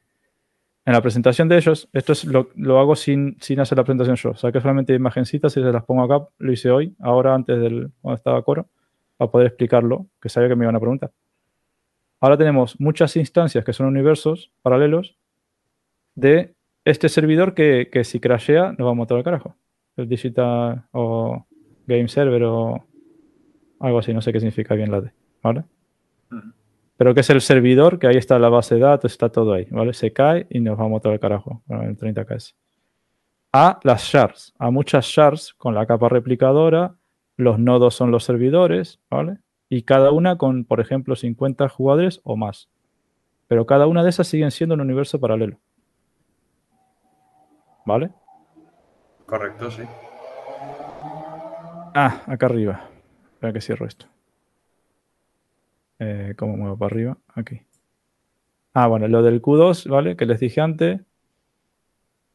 en 0.87 0.93
la 0.93 1.01
presentación 1.01 1.49
de 1.49 1.57
ellos, 1.57 1.89
esto 1.91 2.13
es 2.13 2.23
lo, 2.23 2.49
lo 2.55 2.79
hago 2.79 2.95
sin, 2.95 3.35
sin 3.41 3.59
hacer 3.59 3.77
la 3.77 3.83
presentación 3.83 4.15
yo. 4.15 4.39
Saqué 4.39 4.61
solamente 4.61 4.93
imagencitas 4.93 5.51
y 5.57 5.61
se 5.61 5.69
las 5.73 5.83
pongo 5.83 6.01
acá. 6.01 6.29
Lo 6.37 6.49
hice 6.49 6.71
hoy, 6.71 6.95
ahora 7.01 7.35
antes 7.35 7.59
del 7.59 7.91
cuando 7.99 8.15
estaba 8.15 8.41
coro, 8.41 8.69
para 9.17 9.29
poder 9.29 9.47
explicarlo, 9.47 10.07
que 10.21 10.29
sabía 10.29 10.47
que 10.47 10.55
me 10.55 10.63
iban 10.63 10.77
a 10.77 10.79
preguntar. 10.79 11.11
Ahora 12.21 12.37
tenemos 12.37 12.79
muchas 12.79 13.17
instancias 13.17 13.65
que 13.65 13.73
son 13.73 13.87
universos 13.87 14.53
paralelos 14.61 15.17
de 16.15 16.55
este 16.85 17.09
servidor 17.09 17.53
que, 17.53 17.89
que 17.91 18.05
si 18.05 18.21
crashea 18.21 18.71
nos 18.77 18.87
va 18.87 18.91
a 18.91 18.95
matar 18.95 19.17
al 19.17 19.25
carajo. 19.25 19.57
El 19.97 20.07
digital 20.07 20.85
o 20.93 21.45
game 21.85 22.07
server 22.07 22.43
o 22.43 22.87
algo 23.81 23.99
así, 23.99 24.13
no 24.13 24.21
sé 24.21 24.31
qué 24.31 24.39
significa 24.39 24.73
bien 24.73 24.89
la 24.89 25.01
D, 25.01 25.11
¿vale? 25.43 25.65
Ujú. 26.31 26.53
Pero 26.97 27.13
que 27.13 27.21
es 27.21 27.29
el 27.29 27.41
servidor, 27.41 27.99
que 27.99 28.07
ahí 28.07 28.17
está 28.17 28.39
la 28.39 28.49
base 28.49 28.75
de 28.75 28.81
datos, 28.81 29.11
está 29.11 29.29
todo 29.29 29.53
ahí, 29.53 29.67
¿vale? 29.69 29.93
Se 29.93 30.11
cae 30.11 30.47
y 30.49 30.59
nos 30.59 30.79
va 30.79 30.85
a 30.85 30.89
matar 30.89 31.11
al 31.13 31.19
carajo 31.19 31.61
el 31.69 31.95
30KS. 31.95 32.55
A 33.53 33.79
las 33.83 34.03
shards, 34.03 34.53
a 34.57 34.71
muchas 34.71 35.05
shards 35.05 35.53
con 35.53 35.75
la 35.75 35.85
capa 35.85 36.09
replicadora, 36.09 36.95
los 37.37 37.59
nodos 37.59 37.93
son 37.93 38.11
los 38.11 38.23
servidores, 38.23 38.99
¿vale? 39.09 39.37
Y 39.69 39.83
cada 39.83 40.11
una 40.11 40.37
con, 40.37 40.65
por 40.65 40.79
ejemplo, 40.79 41.15
50 41.15 41.69
jugadores 41.69 42.19
o 42.23 42.35
más. 42.35 42.69
Pero 43.47 43.65
cada 43.65 43.87
una 43.87 44.03
de 44.03 44.09
esas 44.09 44.27
siguen 44.27 44.51
siendo 44.51 44.75
un 44.75 44.81
universo 44.81 45.19
paralelo. 45.19 45.57
¿Vale? 47.85 48.11
Correcto, 49.25 49.69
sí. 49.71 49.83
Ah, 51.93 52.21
acá 52.25 52.47
arriba. 52.47 52.89
Espera 53.33 53.53
que 53.53 53.61
cierro 53.61 53.85
esto. 53.85 54.07
Eh, 55.99 56.33
¿Cómo 56.37 56.57
muevo 56.57 56.77
para 56.77 56.93
arriba? 56.93 57.17
Aquí. 57.35 57.61
Ah, 58.73 58.87
bueno, 58.87 59.07
lo 59.07 59.23
del 59.23 59.41
Q2, 59.41 59.89
¿vale? 59.89 60.15
Que 60.15 60.25
les 60.25 60.39
dije 60.39 60.61
antes. 60.61 61.01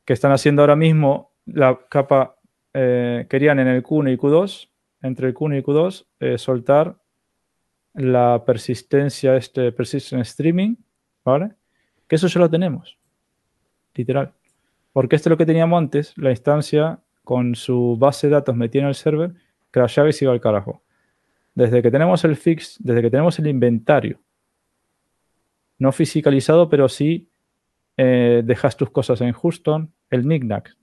Que 0.05 0.12
están 0.12 0.32
haciendo 0.32 0.62
ahora 0.62 0.76
mismo 0.76 1.31
la 1.47 1.78
capa. 1.89 2.36
eh, 2.74 3.26
querían 3.28 3.58
en 3.60 3.68
el 3.68 3.82
Q1 3.82 4.12
y 4.12 4.16
Q2, 4.16 4.68
entre 5.02 5.28
el 5.28 5.34
Q1 5.34 5.58
y 5.58 5.62
Q2, 5.62 6.07
eh, 6.20 6.39
soltar 6.39 6.97
la 7.94 8.42
persistencia, 8.47 9.36
este 9.36 9.73
persistent 9.73 10.23
streaming, 10.23 10.76
¿vale? 11.24 11.52
Que 12.08 12.16
eso 12.16 12.28
ya 12.28 12.41
lo 12.41 12.49
tenemos. 12.49 12.99
Literal. 13.94 14.32
Porque 14.92 15.16
esto 15.16 15.28
es 15.28 15.31
lo 15.32 15.36
que 15.36 15.47
teníamos 15.47 15.78
antes, 15.78 16.16
la 16.16 16.31
instancia 16.31 16.99
con 17.24 17.55
su 17.55 17.97
base 17.99 18.28
de 18.28 18.32
datos 18.34 18.57
metida 18.57 18.82
en 18.82 18.89
el 18.89 18.94
server, 18.94 19.34
crashaba 19.70 20.08
y 20.08 20.12
se 20.12 20.24
iba 20.24 20.32
al 20.32 20.41
carajo. 20.41 20.82
Desde 21.55 21.82
que 21.82 21.90
tenemos 21.90 22.24
el 22.24 22.36
fix, 22.36 22.76
desde 22.81 23.02
que 23.02 23.10
tenemos 23.10 23.39
el 23.39 23.47
inventario, 23.47 24.18
no 25.78 25.92
fisicalizado, 25.92 26.68
pero 26.68 26.89
sí 26.89 27.28
eh, 27.97 28.42
dejas 28.44 28.76
tus 28.76 28.90
cosas 28.90 29.20
en 29.20 29.32
Houston, 29.32 29.92
el 30.10 30.22
knickknack. 30.22 30.76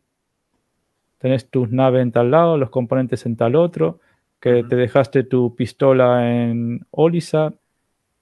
Tenés 1.17 1.49
tus 1.49 1.71
naves 1.71 2.01
en 2.01 2.11
tal 2.11 2.31
lado, 2.31 2.57
los 2.57 2.69
componentes 2.69 3.25
en 3.25 3.35
tal 3.35 3.55
otro, 3.55 3.99
que 4.39 4.63
te 4.63 4.75
dejaste 4.75 5.23
tu 5.23 5.55
pistola 5.55 6.31
en 6.31 6.85
Olisar, 6.91 7.55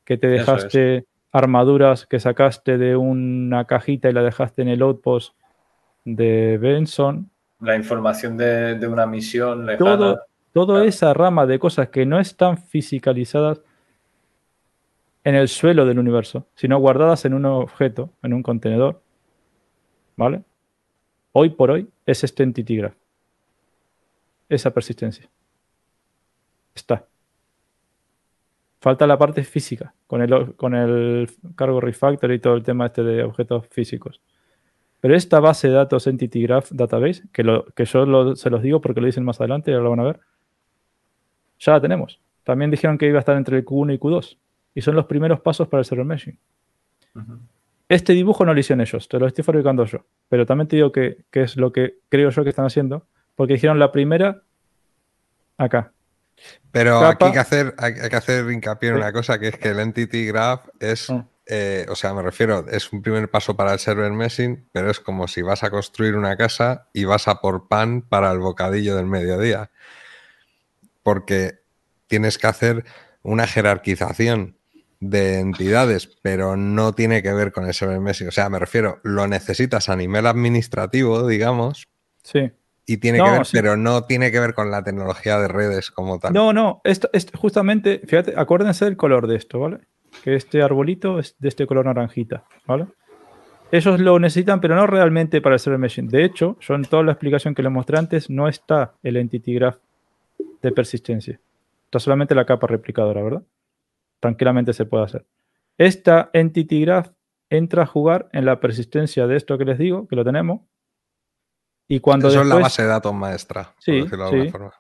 que 0.04 0.18
te 0.18 0.28
es. 0.28 0.40
dejaste 0.40 1.06
armaduras 1.32 2.06
que 2.06 2.20
sacaste 2.20 2.78
de 2.78 2.96
una 2.96 3.66
cajita 3.66 4.10
y 4.10 4.14
la 4.14 4.24
dejaste 4.24 4.62
en 4.62 4.70
el 4.70 4.82
outpost 4.82 5.36
de 6.06 6.58
Benson. 6.58 7.30
La 7.60 7.76
información 7.76 8.38
de, 8.38 8.76
de 8.76 8.88
una 8.88 9.06
misión 9.06 9.66
lejana. 9.66 9.98
Todo, 9.98 10.22
toda 10.66 10.80
Claro. 10.80 10.90
esa 10.90 11.14
rama 11.14 11.46
de 11.46 11.60
cosas 11.60 11.90
que 11.90 12.06
no 12.06 12.20
están 12.20 12.58
fisicalizadas 12.58 13.62
en 15.24 15.36
el 15.36 15.48
suelo 15.50 15.86
del 15.86 16.00
universo, 16.00 16.48
sino 16.56 16.78
guardadas 16.80 17.26
en 17.26 17.34
un 17.34 17.46
objeto, 17.46 18.10
en 18.24 18.34
un 18.34 18.42
contenedor, 18.44 19.02
¿vale? 20.16 20.44
Hoy 21.34 21.50
por 21.50 21.72
hoy 21.72 21.90
es 22.06 22.24
este 22.24 22.44
entity 22.44 22.78
graph. 22.78 22.96
Esa 24.50 24.72
persistencia. 24.72 25.30
Está. 26.74 27.06
Falta 28.80 29.06
la 29.08 29.18
parte 29.18 29.44
física, 29.44 29.94
con 30.06 30.22
el, 30.22 30.56
con 30.56 30.76
el 30.76 31.30
cargo 31.56 31.82
refactor 31.82 32.32
y 32.32 32.40
todo 32.40 32.54
el 32.54 32.64
tema 32.64 32.86
este 32.86 33.04
de 33.04 33.24
objetos 33.24 33.68
físicos. 33.70 34.22
Pero 35.02 35.16
esta 35.16 35.40
base 35.40 35.68
de 35.68 35.74
datos 35.76 36.08
Entity 36.08 36.42
Graph 36.44 36.72
Database, 36.72 37.24
que, 37.32 37.44
lo, 37.44 37.66
que 37.66 37.86
yo 37.86 38.06
lo- 38.06 38.36
se 38.36 38.50
los 38.50 38.62
digo 38.62 38.80
porque 38.82 39.00
lo 39.02 39.06
dicen 39.08 39.26
más 39.26 39.40
adelante 39.42 39.70
y 39.72 39.74
ahora 39.74 39.84
lo 39.84 39.90
van 39.92 40.00
a 40.00 40.04
ver, 40.04 40.20
ya 41.60 41.74
la 41.74 41.82
tenemos. 41.82 42.20
También 42.44 42.72
dijeron 42.72 42.98
que 42.98 43.08
iba 43.08 43.18
a 43.18 43.20
estar 43.20 43.36
entre 43.38 43.58
el 43.58 43.66
Q1 43.66 43.94
y 43.96 44.00
Q2. 44.00 44.38
Y 44.76 44.82
son 44.82 44.96
los 44.96 45.06
primeros 45.06 45.40
pasos 45.42 45.68
para 45.68 45.80
el 45.80 45.86
server 45.86 46.06
meshing. 46.06 46.38
Este 47.90 48.14
dibujo 48.14 48.46
no 48.46 48.54
lo 48.54 48.60
hicieron 48.60 48.82
ellos, 48.82 49.08
te 49.08 49.18
lo 49.18 49.28
estoy 49.28 49.44
fabricando 49.44 49.86
yo. 49.86 50.06
Pero 50.30 50.46
también 50.46 50.68
te 50.68 50.76
digo 50.76 50.92
que, 50.92 51.24
que 51.32 51.44
es 51.44 51.56
lo 51.58 51.72
que 51.72 51.96
creo 52.10 52.30
yo 52.30 52.44
que 52.44 52.50
están 52.50 52.66
haciendo. 52.66 53.06
Porque 53.36 53.54
dijeron 53.54 53.80
la 53.80 53.92
primera 53.92 54.42
acá. 55.58 55.92
Pero 56.72 57.00
capa- 57.00 57.10
aquí 57.12 57.26
hay 57.26 57.32
que, 57.32 57.40
hacer, 57.40 57.76
hay, 57.78 57.94
hay 58.02 58.10
que 58.10 58.16
hacer 58.16 58.50
hincapié 58.52 58.90
en 58.90 58.96
Sí. 58.96 59.02
una 59.02 59.12
cosa, 59.14 59.40
que 59.40 59.48
es 59.50 59.58
que 59.58 59.70
el 59.70 59.80
Entity 59.80 60.28
Graph 60.28 60.68
es, 60.80 61.10
Ah. 61.10 61.26
eh, 61.48 61.86
o 61.90 61.96
sea, 61.96 62.14
me 62.14 62.22
refiero, 62.22 62.66
es 62.70 62.92
un 62.94 63.02
primer 63.02 63.30
paso 63.32 63.56
para 63.56 63.74
el 63.74 63.80
server 63.80 64.12
meshing, 64.12 64.68
pero 64.72 64.92
es 64.92 65.00
como 65.00 65.28
si 65.28 65.42
vas 65.42 65.64
a 65.64 65.72
construir 65.72 66.16
una 66.16 66.36
casa 66.38 66.88
y 66.94 67.06
vas 67.06 67.28
a 67.28 67.42
por 67.42 67.68
pan 67.68 68.02
para 68.02 68.32
el 68.32 68.40
bocadillo 68.40 68.96
del 68.96 69.08
mediodía. 69.08 69.72
Porque 71.08 71.60
tienes 72.08 72.38
que 72.38 72.48
hacer 72.48 72.84
una 73.24 73.48
jerarquización 73.48 74.58
de 75.00 75.40
entidades, 75.40 76.18
pero 76.22 76.58
no 76.58 76.92
tiene 76.92 77.24
que 77.24 77.32
ver 77.32 77.54
con 77.54 77.66
el 77.66 77.74
server 77.74 78.02
meshing. 78.02 78.28
O 78.28 78.32
sea, 78.32 78.50
me 78.50 78.60
refiero, 78.60 79.00
lo 79.04 79.26
necesitas 79.26 79.88
a 79.88 79.96
nivel 79.96 80.28
administrativo, 80.28 81.26
digamos, 81.26 81.88
Sí. 82.24 82.52
y 82.86 82.98
tiene 82.98 83.20
No, 83.20 83.24
que 83.24 83.32
ver, 83.32 83.46
sí. 83.46 83.52
pero 83.56 83.78
no 83.78 84.04
tiene 84.04 84.34
que 84.34 84.42
ver 84.42 84.54
con 84.54 84.70
la 84.70 84.84
tecnología 84.84 85.40
de 85.40 85.48
redes 85.48 85.92
como 85.92 86.20
tal. 86.20 86.34
No, 86.34 86.52
no, 86.52 86.82
esto, 86.84 87.10
esto- 87.14 87.38
justamente, 87.38 88.02
fíjate, 88.06 88.34
acuérdense 88.36 88.84
del 88.84 88.98
color 88.98 89.28
de 89.28 89.38
esto, 89.38 89.60
¿vale? 89.62 89.78
Que 90.26 90.36
este 90.36 90.62
arbolito 90.62 91.20
es 91.20 91.38
de 91.40 91.48
este 91.48 91.66
color 91.68 91.86
naranjita, 91.86 92.44
¿vale? 92.66 92.88
Ellos 93.72 93.98
lo 94.02 94.20
necesitan, 94.20 94.60
pero 94.60 94.76
no 94.76 94.86
realmente 94.88 95.40
para 95.40 95.56
el 95.56 95.60
server 95.62 95.80
meshing. 95.80 96.10
De 96.10 96.26
hecho, 96.26 96.58
yo 96.60 96.76
en 96.76 96.84
toda 96.84 97.04
la 97.04 97.14
explicación 97.14 97.56
que 97.56 97.64
les 97.64 97.72
mostré 97.72 97.98
antes, 97.98 98.30
no 98.30 98.50
está 98.50 98.96
el 99.04 99.16
entity 99.16 99.54
graph 99.54 99.78
de 100.62 100.72
persistencia. 100.72 101.40
Está 101.86 102.00
solamente 102.00 102.36
la 102.36 102.46
capa 102.46 102.68
replicadora, 102.68 103.22
¿verdad? 103.22 103.44
Tranquilamente 104.20 104.74
se 104.74 104.86
puede 104.86 105.06
hacer. 105.06 105.26
Esta 105.78 106.30
entity 106.34 106.82
graph 106.82 107.10
entra 107.50 107.84
a 107.84 107.86
jugar 107.86 108.30
en 108.34 108.46
la 108.46 108.60
persistencia 108.60 109.28
de 109.28 109.38
esto 109.38 109.58
que 109.58 109.66
les 109.66 109.78
digo, 109.78 110.08
que 110.08 110.16
lo 110.16 110.26
tenemos. 110.26 110.62
Y 111.88 112.00
cuando 112.00 112.28
Eso 112.28 112.42
es 112.42 112.48
la 112.48 112.56
base 112.56 112.82
de 112.82 112.90
datos 112.90 113.14
maestra, 113.14 113.74
Sí, 113.80 114.00
por 114.00 114.04
decirlo 114.04 114.24
de 114.26 114.30
alguna 114.30 114.46
sí. 114.46 114.52
forma. 114.52 114.74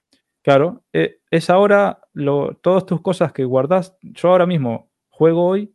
Claro, 0.43 0.83
eh, 0.93 1.19
es 1.29 1.49
ahora 1.49 2.01
lo, 2.13 2.55
todas 2.55 2.85
tus 2.85 3.01
cosas 3.01 3.31
que 3.31 3.45
guardas. 3.45 3.97
Yo 4.01 4.29
ahora 4.29 4.45
mismo 4.45 4.91
juego 5.09 5.45
hoy 5.45 5.73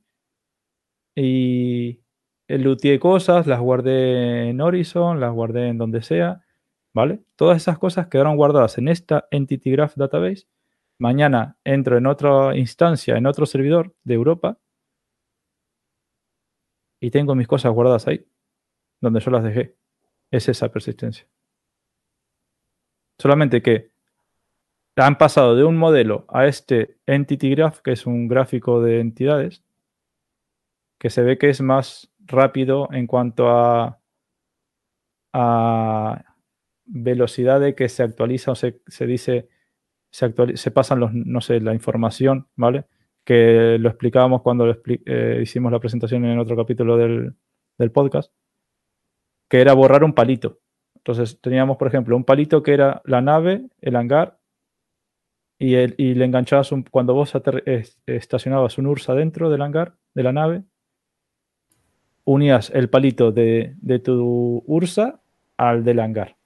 y 1.14 2.00
looteé 2.48 2.98
cosas, 2.98 3.46
las 3.46 3.60
guardé 3.60 4.48
en 4.48 4.60
Horizon, 4.60 5.20
las 5.20 5.32
guardé 5.32 5.68
en 5.68 5.78
donde 5.78 6.02
sea, 6.02 6.41
¿vale? 6.94 7.22
Todas 7.36 7.56
esas 7.56 7.78
cosas 7.78 8.08
quedaron 8.08 8.36
guardadas 8.36 8.78
en 8.78 8.88
esta 8.88 9.26
Entity 9.30 9.70
Graph 9.72 9.96
Database. 9.96 10.46
Mañana 10.98 11.56
entro 11.64 11.96
en 11.98 12.06
otra 12.06 12.56
instancia, 12.56 13.16
en 13.16 13.26
otro 13.26 13.46
servidor 13.46 13.94
de 14.04 14.14
Europa 14.14 14.58
y 17.00 17.10
tengo 17.10 17.34
mis 17.34 17.48
cosas 17.48 17.72
guardadas 17.72 18.06
ahí, 18.06 18.24
donde 19.00 19.20
yo 19.20 19.30
las 19.32 19.42
dejé. 19.42 19.76
Es 20.30 20.48
esa 20.48 20.70
persistencia. 20.70 21.26
Solamente 23.18 23.60
que 23.60 23.90
han 24.96 25.18
pasado 25.18 25.56
de 25.56 25.64
un 25.64 25.76
modelo 25.76 26.26
a 26.28 26.46
este 26.46 26.98
Entity 27.06 27.50
Graph, 27.50 27.80
que 27.80 27.92
es 27.92 28.06
un 28.06 28.28
gráfico 28.28 28.80
de 28.80 29.00
entidades, 29.00 29.64
que 31.00 31.10
se 31.10 31.22
ve 31.22 31.38
que 31.38 31.48
es 31.48 31.60
más 31.60 32.12
rápido 32.20 32.88
en 32.92 33.08
cuanto 33.08 33.48
a, 33.48 34.00
a 35.32 36.31
velocidad 36.84 37.60
de 37.60 37.74
que 37.74 37.88
se 37.88 38.02
actualiza 38.02 38.52
o 38.52 38.54
se, 38.54 38.80
se 38.86 39.06
dice, 39.06 39.48
se, 40.10 40.34
se 40.56 40.70
pasan 40.70 41.00
los, 41.00 41.12
no 41.12 41.40
sé, 41.40 41.60
la 41.60 41.74
información, 41.74 42.48
¿vale? 42.56 42.84
Que 43.24 43.76
lo 43.78 43.88
explicábamos 43.88 44.42
cuando 44.42 44.66
lo 44.66 44.76
eh, 44.86 45.40
hicimos 45.42 45.70
la 45.72 45.78
presentación 45.80 46.24
en 46.24 46.38
otro 46.38 46.56
capítulo 46.56 46.96
del, 46.96 47.34
del 47.78 47.90
podcast, 47.92 48.32
que 49.48 49.60
era 49.60 49.74
borrar 49.74 50.02
un 50.04 50.12
palito. 50.12 50.60
Entonces 50.96 51.40
teníamos, 51.40 51.76
por 51.76 51.88
ejemplo, 51.88 52.16
un 52.16 52.24
palito 52.24 52.62
que 52.62 52.74
era 52.74 53.02
la 53.04 53.20
nave, 53.20 53.66
el 53.80 53.96
hangar, 53.96 54.38
y, 55.58 55.74
el- 55.74 55.94
y 55.98 56.14
le 56.14 56.24
enganchabas 56.24 56.72
un, 56.72 56.82
cuando 56.82 57.14
vos 57.14 57.32
estacionabas 58.06 58.78
un 58.78 58.86
URSA 58.86 59.14
dentro 59.14 59.50
del 59.50 59.62
hangar, 59.62 59.96
de 60.14 60.22
la 60.24 60.32
nave, 60.32 60.62
unías 62.24 62.70
el 62.70 62.88
palito 62.88 63.32
de, 63.32 63.74
de 63.78 63.98
tu 63.98 64.62
URSA 64.66 65.20
al 65.56 65.84
del 65.84 66.00
hangar. 66.00 66.36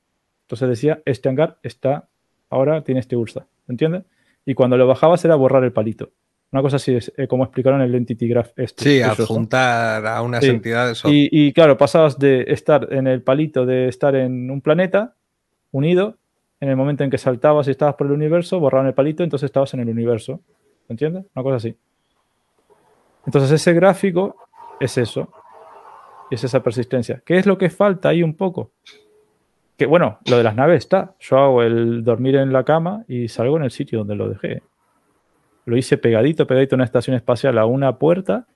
Entonces 0.47 0.69
decía, 0.69 1.03
este 1.05 1.29
hangar 1.29 1.59
está, 1.63 2.09
ahora 2.51 2.83
tiene 2.85 3.01
este 3.01 3.17
URSA, 3.17 3.47
¿entiendes? 3.69 4.05
Y 4.45 4.55
cuando 4.55 4.77
lo 4.77 4.87
bajabas 4.87 5.25
era 5.25 5.35
borrar 5.35 5.65
el 5.65 5.73
palito. 5.73 6.11
Una 6.53 6.63
cosa 6.63 6.77
así 6.77 6.95
es 6.95 7.13
eh, 7.17 7.27
como 7.27 7.43
explicaron 7.43 7.81
el 7.83 7.93
Entity 7.95 8.29
Graph 8.29 8.51
este. 8.57 8.85
Sí, 8.85 9.03
adjuntar 9.03 10.07
a 10.07 10.23
unas 10.23 10.45
Sí. 10.45 10.51
entidades. 10.51 11.05
o- 11.05 11.09
Y, 11.09 11.29
y, 11.33 11.53
claro, 11.53 11.77
pasabas 11.77 12.17
de 12.21 12.45
estar 12.49 12.93
en 12.93 13.09
el 13.09 13.23
palito 13.23 13.67
de 13.67 13.89
estar 13.89 14.15
en 14.15 14.49
un 14.51 14.61
planeta 14.61 15.15
unido, 15.73 16.17
en 16.61 16.69
el 16.69 16.77
momento 16.77 17.03
en 17.03 17.11
que 17.11 17.19
saltabas 17.19 17.67
y 17.67 17.73
estabas 17.73 17.97
por 17.97 18.07
el 18.07 18.13
universo, 18.13 18.61
borraban 18.61 18.87
el 18.87 18.95
palito, 18.95 19.25
entonces 19.25 19.47
estabas 19.47 19.75
en 19.75 19.81
el 19.81 19.89
universo. 19.89 20.41
¿Entiendes? 20.89 21.25
Una 21.35 21.43
cosa 21.43 21.57
así. 21.57 21.77
Entonces 23.27 23.51
ese 23.51 23.73
gráfico 23.73 24.37
es 24.79 24.97
eso. 24.99 25.29
Es 26.31 26.45
esa 26.45 26.63
persistencia. 26.63 27.21
¿Qué 27.27 27.39
es 27.39 27.47
lo 27.47 27.59
que 27.59 27.69
falta 27.71 28.09
ahí 28.11 28.23
un 28.23 28.35
poco? 28.35 28.71
Que 29.77 29.87
bueno, 29.87 30.19
lo 30.27 30.39
de 30.39 30.43
las 30.43 30.55
naves 30.57 30.79
está. 30.79 31.15
Yo 31.21 31.39
hago 31.39 31.63
el 31.63 32.03
dormir 32.03 32.37
en 32.37 32.53
la 32.53 32.65
cama 32.65 33.05
y 33.09 33.29
salgo 33.29 33.57
en 33.59 33.65
el 33.65 33.71
sitio 33.71 33.99
donde 33.99 34.15
lo 34.17 34.29
dejé. 34.29 34.63
Lo 35.67 35.77
hice 35.77 35.99
pegadito, 35.99 36.47
pegadito 36.47 36.75
en 36.75 36.79
una 36.81 36.85
estación 36.85 37.17
espacial 37.17 37.59
a 37.59 37.67
una 37.67 37.97
puerta 37.99 38.47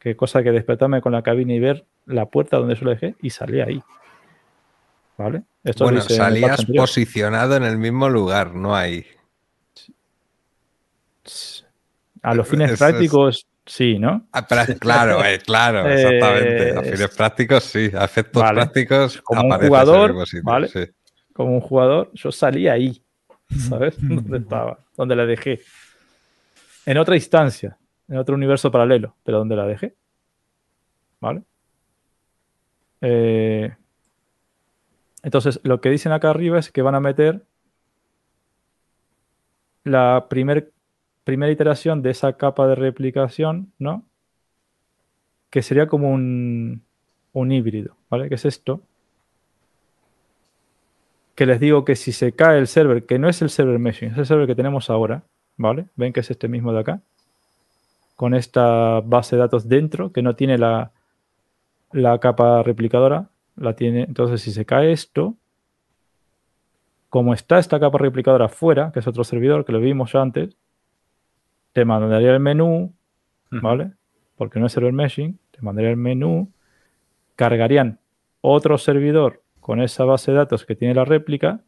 que 0.00 0.16
cosa 0.16 0.42
que 0.42 0.50
despertarme 0.50 1.00
con 1.00 1.12
la 1.12 1.22
cabina 1.22 1.54
y 1.54 1.60
ver 1.60 1.84
la 2.06 2.26
puerta 2.26 2.56
donde 2.58 2.74
yo 2.74 2.84
lo 2.84 2.90
dejé 2.90 3.14
y 3.22 3.30
salí 3.30 3.60
ahí. 3.60 3.82
¿Vale? 5.16 5.42
Esto 5.62 5.84
bueno, 5.84 6.00
en 6.00 6.08
salías 6.08 6.64
posicionado 6.76 7.54
en 7.56 7.62
el 7.64 7.76
mismo 7.78 8.08
lugar, 8.08 8.54
no 8.54 8.74
ahí. 8.74 9.04
A 12.22 12.34
los 12.34 12.48
fines 12.48 12.72
es- 12.72 12.78
prácticos, 12.78 13.46
sí, 13.66 13.98
¿no? 13.98 14.26
Ah, 14.32 14.46
claro, 14.80 15.24
eh, 15.24 15.38
claro, 15.38 15.88
exactamente. 15.90 16.70
A 16.76 16.80
Eh, 16.80 16.92
fines 16.96 17.16
prácticos, 17.16 17.64
sí. 17.64 17.90
A 17.94 18.04
efectos 18.04 18.42
vale. 18.42 18.54
prácticos, 18.54 19.20
Como 19.22 19.42
un 19.42 19.58
jugador, 19.58 20.26
sitio, 20.26 20.44
¿vale? 20.44 20.68
sí. 20.68 20.80
Como 21.32 21.54
un 21.54 21.60
jugador, 21.60 22.10
yo 22.14 22.32
salí 22.32 22.68
ahí. 22.68 23.02
¿Sabes? 23.68 23.96
¿Dónde 24.00 24.38
estaba? 24.38 24.78
¿Dónde 24.96 25.16
la 25.16 25.26
dejé? 25.26 25.60
En 26.86 26.98
otra 26.98 27.14
instancia, 27.16 27.76
en 28.08 28.16
otro 28.16 28.34
universo 28.34 28.70
paralelo, 28.70 29.16
pero 29.24 29.38
¿dónde 29.38 29.56
la 29.56 29.66
dejé? 29.66 29.94
¿Vale? 31.20 31.42
Eh, 33.02 33.74
entonces, 35.22 35.60
lo 35.62 35.80
que 35.80 35.90
dicen 35.90 36.12
acá 36.12 36.30
arriba 36.30 36.58
es 36.58 36.70
que 36.72 36.82
van 36.82 36.94
a 36.94 37.00
meter 37.00 37.44
la 39.84 40.26
primer, 40.28 40.72
primera 41.30 41.52
iteración 41.52 42.02
de 42.02 42.10
esa 42.10 42.32
capa 42.32 42.66
de 42.66 42.74
replicación, 42.74 43.72
¿no? 43.78 44.04
Que 45.48 45.62
sería 45.62 45.86
como 45.86 46.10
un, 46.10 46.82
un 47.32 47.52
híbrido, 47.52 47.94
¿vale? 48.10 48.28
¿Qué 48.28 48.34
es 48.34 48.44
esto? 48.44 48.82
Que 51.36 51.46
les 51.46 51.60
digo 51.60 51.84
que 51.84 51.94
si 51.94 52.10
se 52.10 52.32
cae 52.32 52.58
el 52.58 52.66
server, 52.66 53.06
que 53.06 53.20
no 53.20 53.28
es 53.28 53.42
el 53.42 53.50
server 53.50 53.78
meshing, 53.78 54.10
es 54.10 54.18
el 54.18 54.26
server 54.26 54.48
que 54.48 54.56
tenemos 54.56 54.90
ahora, 54.90 55.22
¿vale? 55.56 55.86
Ven 55.94 56.12
que 56.12 56.18
es 56.18 56.30
este 56.32 56.48
mismo 56.48 56.72
de 56.72 56.80
acá, 56.80 57.00
con 58.16 58.34
esta 58.34 59.00
base 59.02 59.36
de 59.36 59.42
datos 59.42 59.68
dentro, 59.68 60.10
que 60.10 60.22
no 60.22 60.34
tiene 60.34 60.58
la, 60.58 60.90
la 61.92 62.18
capa 62.18 62.64
replicadora, 62.64 63.28
la 63.54 63.76
tiene. 63.76 64.02
Entonces, 64.02 64.42
si 64.42 64.50
se 64.50 64.64
cae 64.66 64.90
esto, 64.90 65.36
como 67.08 67.34
está 67.34 67.60
esta 67.60 67.78
capa 67.78 67.98
replicadora 67.98 68.48
fuera, 68.48 68.90
que 68.90 68.98
es 68.98 69.06
otro 69.06 69.22
servidor, 69.22 69.64
que 69.64 69.70
lo 69.70 69.78
vimos 69.78 70.10
ya 70.12 70.22
antes, 70.22 70.56
te 71.72 71.84
mandaría 71.84 72.32
el 72.32 72.40
menú, 72.40 72.94
¿vale? 73.50 73.92
Porque 74.36 74.58
no 74.58 74.66
es 74.66 74.72
server 74.72 74.92
meshing, 74.92 75.38
te 75.50 75.62
mandaría 75.62 75.90
el 75.90 75.96
menú, 75.96 76.52
cargarían 77.36 77.98
otro 78.40 78.78
servidor 78.78 79.42
con 79.60 79.80
esa 79.80 80.04
base 80.04 80.32
de 80.32 80.38
datos 80.38 80.64
que 80.64 80.74
tiene 80.74 80.94
la 80.94 81.04
réplica, 81.04 81.62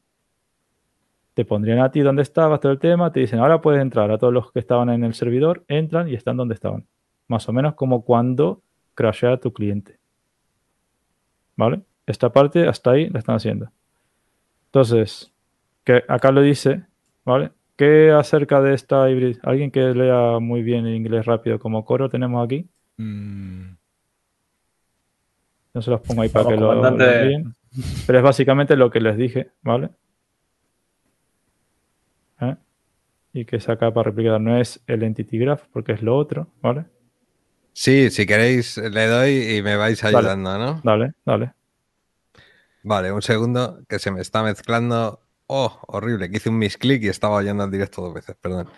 te 1.34 1.44
pondrían 1.44 1.80
a 1.80 1.90
ti 1.90 2.00
donde 2.00 2.22
estabas, 2.22 2.60
todo 2.60 2.72
el 2.72 2.78
tema, 2.78 3.12
te 3.12 3.20
dicen, 3.20 3.38
ahora 3.38 3.60
puedes 3.60 3.80
entrar 3.80 4.10
a 4.10 4.18
todos 4.18 4.32
los 4.32 4.52
que 4.52 4.58
estaban 4.58 4.90
en 4.90 5.04
el 5.04 5.14
servidor, 5.14 5.64
entran 5.68 6.08
y 6.08 6.14
están 6.14 6.36
donde 6.36 6.54
estaban. 6.54 6.86
Más 7.28 7.48
o 7.48 7.52
menos 7.52 7.74
como 7.74 8.04
cuando 8.04 8.62
crashea 8.94 9.38
tu 9.38 9.52
cliente. 9.52 9.98
¿Vale? 11.56 11.82
Esta 12.06 12.32
parte 12.32 12.66
hasta 12.66 12.90
ahí 12.90 13.08
la 13.08 13.18
están 13.18 13.36
haciendo. 13.36 13.70
Entonces, 14.66 15.32
que 15.84 16.02
acá 16.08 16.32
lo 16.32 16.42
dice, 16.42 16.84
¿vale? 17.24 17.52
¿Qué 17.82 18.12
acerca 18.12 18.62
de 18.62 18.74
esta 18.74 19.10
híbrida? 19.10 19.40
Alguien 19.42 19.72
que 19.72 19.80
lea 19.80 20.38
muy 20.38 20.62
bien 20.62 20.86
el 20.86 20.94
inglés 20.94 21.26
rápido 21.26 21.58
como 21.58 21.84
coro 21.84 22.08
tenemos 22.08 22.44
aquí. 22.44 22.68
Mm, 22.96 23.72
No 25.74 25.82
se 25.82 25.90
los 25.90 26.00
pongo 26.00 26.22
ahí 26.22 26.28
para 26.28 26.44
Vamos, 26.44 26.60
que 26.60 26.64
lo, 26.64 26.74
lo 26.74 26.96
lean. 26.96 27.56
Pero 28.06 28.18
es 28.18 28.22
básicamente 28.22 28.76
lo 28.76 28.88
que 28.88 29.00
les 29.00 29.16
dije, 29.16 29.50
¿vale? 29.62 29.90
¿Eh? 32.40 32.54
Y 33.32 33.44
que 33.46 33.56
esa 33.56 33.76
capa 33.76 34.04
replicada 34.04 34.38
no 34.38 34.56
es 34.56 34.80
el 34.86 35.02
Entity 35.02 35.38
Graph, 35.38 35.64
porque 35.72 35.90
es 35.90 36.02
lo 36.02 36.16
otro, 36.16 36.46
¿vale? 36.60 36.84
Sí, 37.72 38.10
si 38.10 38.26
queréis, 38.26 38.76
le 38.76 39.06
doy 39.08 39.56
y 39.56 39.62
me 39.62 39.74
vais 39.74 40.04
ayudando, 40.04 40.56
¿no? 40.56 40.80
Dale, 40.84 41.14
dale. 41.26 41.52
Vale, 42.84 43.10
un 43.10 43.22
segundo, 43.22 43.80
que 43.88 43.98
se 43.98 44.12
me 44.12 44.20
está 44.20 44.44
mezclando 44.44 45.21
Oh, 45.46 45.78
horrible, 45.88 46.30
que 46.30 46.36
hice 46.38 46.48
un 46.48 46.58
misclick 46.58 47.02
y 47.02 47.08
estaba 47.08 47.36
oyendo 47.36 47.64
el 47.64 47.70
directo 47.70 48.02
dos 48.02 48.14
veces, 48.14 48.36
perdón. 48.40 48.68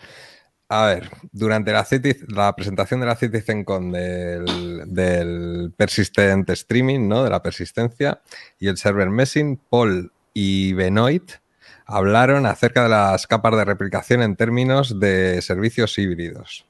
A 0.68 0.86
ver, 0.86 1.10
durante 1.30 1.72
la, 1.72 1.86
la 2.28 2.56
presentación 2.56 3.00
de 3.00 3.06
la 3.06 3.16
CitizenCon 3.16 3.92
del, 3.92 4.82
del 4.86 5.72
Persistent 5.76 6.48
Streaming, 6.50 7.06
¿no? 7.06 7.22
De 7.22 7.30
la 7.30 7.42
persistencia 7.42 8.22
y 8.58 8.68
el 8.68 8.76
server 8.76 9.10
meshing, 9.10 9.60
Paul 9.70 10.10
y 10.32 10.72
Benoit 10.72 11.32
hablaron 11.86 12.46
acerca 12.46 12.84
de 12.84 12.88
las 12.88 13.26
capas 13.26 13.56
de 13.56 13.64
replicación 13.64 14.22
en 14.22 14.36
términos 14.36 14.98
de 14.98 15.40
servicios 15.42 15.98
híbridos. 15.98 16.66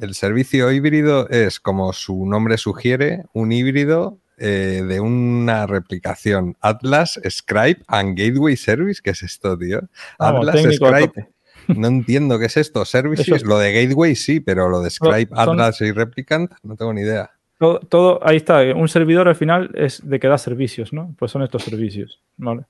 El 0.00 0.14
servicio 0.14 0.70
híbrido 0.70 1.28
es, 1.28 1.60
como 1.60 1.92
su 1.92 2.26
nombre 2.26 2.58
sugiere, 2.58 3.24
un 3.32 3.52
híbrido 3.52 4.18
eh, 4.42 4.82
de 4.86 4.98
una 5.00 5.66
replicación 5.66 6.56
Atlas, 6.60 7.20
Scribe 7.28 7.78
and 7.86 8.18
Gateway 8.18 8.56
Service. 8.56 9.00
¿Qué 9.02 9.10
es 9.10 9.22
esto, 9.22 9.56
tío? 9.56 9.80
Vamos, 10.18 10.48
Atlas, 10.48 10.74
Scribe, 10.74 11.28
no 11.68 11.86
entiendo 11.86 12.38
qué 12.38 12.46
es 12.46 12.56
esto. 12.56 12.84
Services, 12.84 13.28
es- 13.28 13.44
lo 13.44 13.58
de 13.58 13.72
Gateway 13.72 14.16
sí, 14.16 14.40
pero 14.40 14.68
lo 14.68 14.80
de 14.82 14.90
Scribe, 14.90 15.28
son- 15.28 15.38
Atlas 15.60 15.80
y 15.80 15.92
Replicant, 15.92 16.50
no 16.62 16.76
tengo 16.76 16.92
ni 16.92 17.02
idea. 17.02 17.30
Todo, 17.58 17.78
todo- 17.78 18.20
ahí 18.26 18.36
está. 18.38 18.60
Un 18.74 18.88
servidor 18.88 19.28
al 19.28 19.36
final 19.36 19.70
es 19.74 20.00
de 20.08 20.18
que 20.18 20.26
da 20.26 20.36
servicios, 20.38 20.92
¿no? 20.92 21.14
Pues 21.18 21.30
son 21.30 21.42
estos 21.42 21.62
servicios. 21.62 22.20
¿vale? 22.36 22.62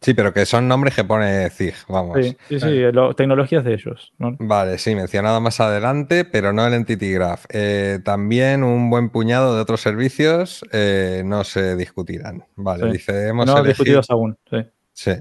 Sí, 0.00 0.14
pero 0.14 0.32
que 0.32 0.46
son 0.46 0.68
nombres 0.68 0.94
que 0.94 1.02
pone 1.02 1.50
ZIG, 1.50 1.74
vamos. 1.88 2.18
Sí, 2.22 2.36
sí, 2.48 2.60
sí, 2.60 2.80
lo- 2.92 3.14
tecnologías 3.14 3.64
de 3.64 3.74
ellos. 3.74 4.12
¿no? 4.18 4.36
Vale, 4.38 4.78
sí, 4.78 4.94
mencionado 4.94 5.40
más 5.40 5.58
adelante, 5.58 6.24
pero 6.24 6.52
no 6.52 6.64
el 6.66 6.74
Entity 6.74 7.12
Graph. 7.12 7.46
Eh, 7.48 7.98
también 8.04 8.62
un 8.62 8.90
buen 8.90 9.10
puñado 9.10 9.56
de 9.56 9.60
otros 9.60 9.80
servicios 9.80 10.64
eh, 10.72 11.22
no 11.24 11.42
se 11.42 11.74
discutirán. 11.74 12.44
Vale, 12.54 12.84
Sí. 12.84 12.90
dice, 12.92 13.28
hemos 13.28 13.46
No 13.46 13.54
elegido... 13.54 13.68
discutidos 13.70 14.10
aún. 14.10 14.38
Sí. 14.48 14.56
Sí. 14.92 15.12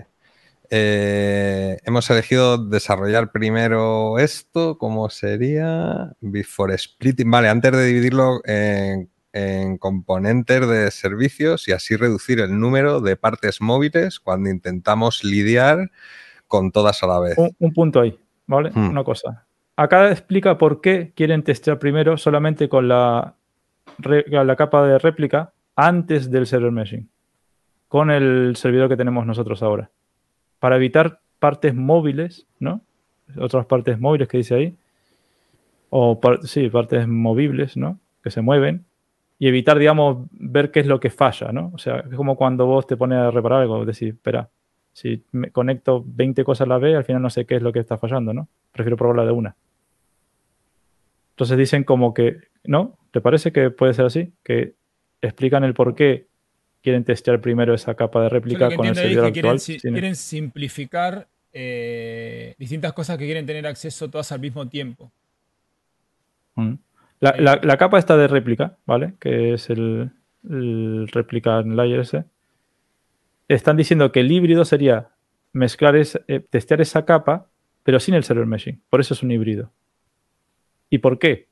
Eh, 0.70 1.78
hemos 1.86 2.10
elegido 2.10 2.58
desarrollar 2.58 3.32
primero 3.32 4.20
esto, 4.20 4.78
¿cómo 4.78 5.10
sería? 5.10 6.12
Before 6.20 6.78
splitting. 6.78 7.32
Vale, 7.32 7.50
antes 7.50 7.72
de 7.72 7.86
dividirlo 7.86 8.42
en, 8.46 9.10
en 9.38 9.78
componentes 9.78 10.68
de 10.68 10.90
servicios 10.92 11.68
y 11.68 11.72
así 11.72 11.96
reducir 11.96 12.40
el 12.40 12.60
número 12.60 13.02
de 13.02 13.16
partes 13.16 13.62
móviles 13.62 14.20
cuando 14.20 14.50
intentamos 14.50 15.24
lidiar 15.24 15.92
con 16.48 16.72
todas 16.72 17.04
a 17.04 17.08
la 17.08 17.20
vez. 17.20 17.38
Un, 17.38 17.56
un 17.60 17.74
punto 17.74 18.02
ahí, 18.02 18.18
¿vale? 18.48 18.72
Hmm. 18.74 18.90
Una 18.90 19.04
cosa. 19.04 19.46
Acá 19.76 20.10
explica 20.12 20.58
por 20.58 20.82
qué 20.82 21.12
quieren 21.16 21.44
testear 21.44 21.78
primero 21.78 22.18
solamente 22.18 22.68
con 22.68 22.88
la, 22.88 23.36
la 24.00 24.56
capa 24.56 24.88
de 24.88 24.98
réplica 24.98 25.54
antes 25.76 26.32
del 26.32 26.48
server 26.48 26.72
meshing, 26.72 27.08
con 27.88 28.10
el 28.10 28.56
servidor 28.56 28.90
que 28.90 28.98
tenemos 28.98 29.26
nosotros 29.28 29.62
ahora. 29.62 29.92
Para 30.60 30.78
evitar 30.78 31.20
partes 31.38 31.76
móviles, 31.76 32.48
¿no? 32.60 32.82
Otras 33.40 33.68
partes 33.68 34.00
móviles 34.00 34.28
que 34.28 34.38
dice 34.40 34.56
ahí. 34.56 34.76
O, 35.90 36.20
par- 36.20 36.40
sí, 36.48 36.70
partes 36.70 37.08
movibles, 37.08 37.78
¿no? 37.78 38.00
Que 38.24 38.32
se 38.32 38.42
mueven. 38.42 38.87
Y 39.40 39.48
evitar, 39.48 39.78
digamos, 39.78 40.28
ver 40.32 40.72
qué 40.72 40.80
es 40.80 40.88
lo 40.88 41.00
que 41.00 41.10
falla, 41.12 41.52
¿no? 41.52 41.72
O 41.74 41.78
sea, 41.78 42.00
es 42.00 42.16
como 42.16 42.36
cuando 42.36 42.66
vos 42.66 42.88
te 42.88 42.98
pones 42.98 43.20
a 43.20 43.30
reparar 43.32 43.62
algo, 43.62 43.86
decís, 43.86 44.14
espera, 44.14 44.50
si 44.94 45.24
me 45.32 45.52
conecto 45.52 46.04
20 46.08 46.44
cosas 46.44 46.66
a 46.66 46.70
la 46.70 46.80
vez, 46.80 46.96
al 46.96 47.04
final 47.06 47.22
no 47.22 47.30
sé 47.30 47.46
qué 47.46 47.58
es 47.58 47.62
lo 47.62 47.72
que 47.72 47.80
está 47.80 47.98
fallando, 48.00 48.34
¿no? 48.34 48.48
Prefiero 48.72 48.98
probarla 48.98 49.26
de 49.26 49.32
una. 49.32 49.56
Entonces 51.32 51.58
dicen 51.58 51.84
como 51.84 52.14
que, 52.16 52.38
¿no? 52.64 52.98
¿Te 53.12 53.22
parece 53.22 53.52
que 53.52 53.70
puede 53.70 53.94
ser 53.94 54.06
así? 54.06 54.34
Que 54.44 54.74
explican 55.22 55.64
el 55.64 55.76
por 55.76 55.94
qué 55.94 56.26
quieren 56.82 57.04
testear 57.04 57.40
primero 57.42 57.74
esa 57.76 57.94
capa 57.96 58.24
de 58.24 58.30
réplica 58.30 58.76
con 58.76 58.86
el 58.88 58.92
ahí 58.92 58.92
es 58.92 58.98
servidor 58.98 59.26
que 59.28 59.34
quieren, 59.34 59.52
actual. 59.52 59.60
si- 59.60 59.80
quieren 59.80 60.16
simplificar 60.16 61.28
eh, 61.54 62.56
distintas 62.58 62.94
cosas 62.94 63.18
que 63.18 63.26
quieren 63.26 63.46
tener 63.46 63.68
acceso 63.68 64.10
todas 64.10 64.32
al 64.32 64.40
mismo 64.40 64.68
tiempo. 64.68 65.12
Mm. 66.56 66.74
La, 67.20 67.36
la- 67.38 67.60
la 67.64 67.78
capa 67.78 67.98
esta 67.98 68.16
de 68.18 68.28
réplica, 68.28 68.78
¿vale? 68.86 69.16
Que 69.20 69.54
es 69.54 69.70
el, 69.70 70.12
el 70.50 71.08
réplica 71.12 71.62
layer 71.62 72.00
ese. 72.02 72.26
Están 73.48 73.78
diciendo 73.78 74.12
que 74.12 74.20
el 74.20 74.32
híbrido 74.32 74.66
sería 74.66 75.10
mezclar, 75.54 75.96
esa- 75.96 76.20
eh, 76.28 76.40
testear 76.50 76.82
esa 76.82 77.06
capa, 77.06 77.48
pero 77.84 78.00
sin 78.00 78.14
el 78.14 78.24
server 78.24 78.46
meshing. 78.46 78.82
Por 78.90 79.00
eso 79.00 79.14
es 79.14 79.24
un 79.24 79.32
híbrido. 79.32 79.72
¿Y 80.90 81.00
por 81.00 81.18
qué? 81.20 81.48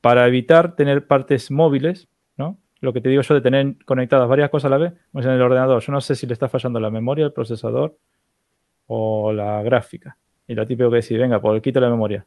Para 0.00 0.26
evitar 0.26 0.74
tener 0.76 1.06
partes 1.06 1.50
móviles, 1.50 2.08
¿no? 2.36 2.58
Lo 2.80 2.92
que 2.92 3.00
te 3.00 3.08
digo 3.08 3.22
yo 3.22 3.34
de 3.34 3.40
tener 3.40 3.76
conectadas 3.84 4.28
varias 4.28 4.50
cosas 4.50 4.66
a 4.66 4.70
la 4.70 4.78
vez, 4.78 4.92
como 5.12 5.22
en 5.24 5.30
el 5.30 5.42
ordenador. 5.42 5.82
Yo 5.82 5.92
no 5.92 6.00
sé 6.00 6.14
si 6.14 6.26
le 6.26 6.32
está 6.32 6.48
fallando 6.48 6.80
la 6.80 6.90
memoria, 6.90 7.26
el 7.26 7.32
procesador 7.32 7.96
o 8.86 9.32
la 9.32 9.62
gráfica. 9.62 10.16
Y 10.48 10.54
lo 10.54 10.66
típico 10.66 10.90
que 10.90 10.96
decir, 10.96 11.20
venga, 11.20 11.40
pues 11.40 11.62
quito 11.62 11.80
la 11.80 11.90
memoria. 11.90 12.24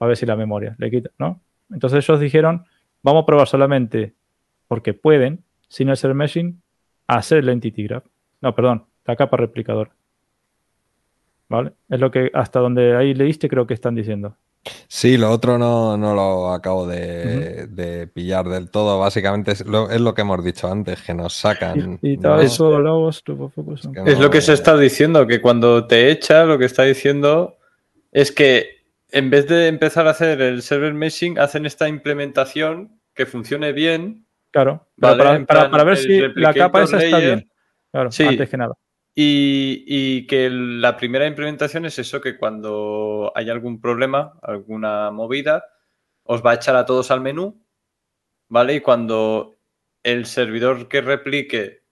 A 0.00 0.06
ver 0.06 0.16
si 0.16 0.26
la 0.26 0.34
memoria 0.36 0.74
le 0.78 0.90
quita, 0.90 1.10
¿no? 1.18 1.40
Entonces 1.72 2.08
ellos 2.08 2.20
dijeron, 2.20 2.64
vamos 3.02 3.22
a 3.22 3.26
probar 3.26 3.48
solamente, 3.48 4.14
porque 4.68 4.94
pueden, 4.94 5.44
sin 5.68 5.88
el 5.88 5.96
server 5.96 6.16
meshing, 6.16 6.62
hacer 7.06 7.38
el 7.38 7.48
entity 7.48 7.84
graph. 7.84 8.04
No, 8.40 8.54
perdón, 8.54 8.86
la 9.04 9.16
capa 9.16 9.36
replicadora. 9.36 9.90
¿Vale? 11.48 11.72
Es 11.88 12.00
lo 12.00 12.10
que 12.10 12.30
hasta 12.32 12.60
donde 12.60 12.96
ahí 12.96 13.14
leíste 13.14 13.48
creo 13.48 13.66
que 13.66 13.74
están 13.74 13.94
diciendo. 13.94 14.36
Sí, 14.86 15.16
lo 15.16 15.30
otro 15.30 15.58
no, 15.58 15.96
no 15.96 16.14
lo 16.14 16.52
acabo 16.52 16.86
de, 16.86 17.66
de 17.66 18.06
pillar 18.06 18.48
del 18.48 18.70
todo. 18.70 18.98
Básicamente 19.00 19.52
es 19.52 19.66
lo, 19.66 19.90
es 19.90 20.00
lo 20.00 20.14
que 20.14 20.22
hemos 20.22 20.44
dicho 20.44 20.70
antes, 20.70 21.02
que 21.02 21.14
nos 21.14 21.34
sacan. 21.34 21.98
Y 22.00 22.14
Es 22.14 22.52
eso, 22.52 22.70
focus, 23.54 23.88
que 23.92 24.12
Es 24.12 24.20
lo 24.20 24.30
que 24.30 24.40
se 24.40 24.52
está 24.52 24.76
diciendo, 24.76 25.26
que 25.26 25.40
cuando 25.40 25.86
te 25.86 26.10
echa, 26.10 26.44
lo 26.44 26.58
que 26.58 26.66
está 26.66 26.84
diciendo 26.84 27.56
es 28.12 28.30
que 28.30 28.81
en 29.12 29.30
vez 29.30 29.46
de 29.46 29.68
empezar 29.68 30.06
a 30.06 30.10
hacer 30.10 30.40
el 30.40 30.62
server 30.62 30.94
meshing, 30.94 31.38
hacen 31.38 31.66
esta 31.66 31.88
implementación 31.88 33.00
que 33.14 33.26
funcione 33.26 33.72
bien 33.72 34.26
Claro, 34.52 34.86
Vale, 34.96 35.46
para, 35.46 35.84
ver 35.84 35.96
si 35.96 36.20
la 36.34 36.52
capa 36.52 36.82
esa 36.82 37.02
está 37.02 37.18
bien. 37.18 37.50
Claro, 37.90 38.12
Sí. 38.12 38.24
antes 38.24 38.50
que 38.50 38.56
nada. 38.58 38.74
y, 39.14 39.84
y 39.86 40.26
que 40.26 40.50
la 40.50 40.96
primera 40.96 41.26
implementación 41.26 41.86
es 41.86 41.98
eso, 41.98 42.20
que 42.20 42.36
cuando 42.36 43.32
hay 43.34 43.48
algún 43.48 43.80
problema, 43.80 44.34
alguna 44.42 45.10
movida, 45.10 45.64
os 46.24 46.44
va 46.44 46.52
a 46.52 46.54
echar 46.54 46.76
a 46.76 46.84
todos 46.84 47.10
al 47.10 47.22
menú, 47.22 47.64
¿vale? 48.48 48.74
Y 48.74 48.80
cuando 48.80 49.56
el 50.02 50.26
servidor 50.26 50.88
que 50.88 51.00
replique 51.00 51.82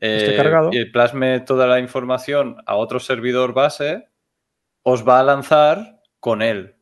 eh, 0.00 0.34
cargado. 0.36 0.70
y 0.72 0.84
plasme 0.90 1.40
toda 1.40 1.66
la 1.66 1.80
información 1.80 2.58
a 2.66 2.76
otro 2.76 3.00
servidor 3.00 3.54
base, 3.54 4.08
os 4.82 5.06
va 5.08 5.20
a 5.20 5.24
lanzar 5.24 5.95
con 6.26 6.42
él. 6.42 6.74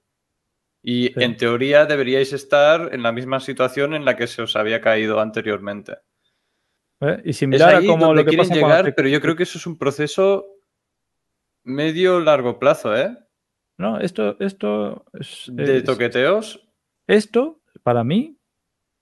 Y 0.83 1.09
Sí. 1.09 1.13
en 1.17 1.37
teoría 1.37 1.85
deberíais 1.85 2.33
estar 2.33 2.95
en 2.95 3.03
la 3.03 3.13
misma 3.13 3.41
situación 3.41 3.93
en 3.93 4.07
la 4.07 4.17
que 4.17 4.27
se 4.27 4.41
os 4.41 4.57
había 4.57 4.81
caído 4.81 5.21
anteriormente. 5.21 5.99
¿eh? 7.01 7.21
Y 7.27 7.31
Es 7.31 7.37
similar 7.37 7.75
a 7.75 7.79
ahí 7.79 7.87
como 7.87 8.15
lo 8.15 8.23
que 8.25 8.31
quieren 8.31 8.49
pasa 8.49 8.55
llegar, 8.59 8.85
te- 8.87 8.93
pero 8.93 9.09
yo 9.11 9.21
creo 9.21 9.37
que 9.37 9.43
eso 9.43 9.59
es 9.59 9.67
un 9.67 9.77
proceso 9.77 10.47
medio 11.63 12.21
largo 12.21 12.59
plazo, 12.59 12.97
¿eh? 12.97 13.15
No, 13.77 13.99
esto, 14.01 14.37
esto 14.41 15.05
es- 15.13 15.51
De 15.53 15.79
es- 15.79 15.85
toqueteos. 15.85 16.67
Esto, 17.07 17.61
para 17.83 18.03
mí, 18.03 18.39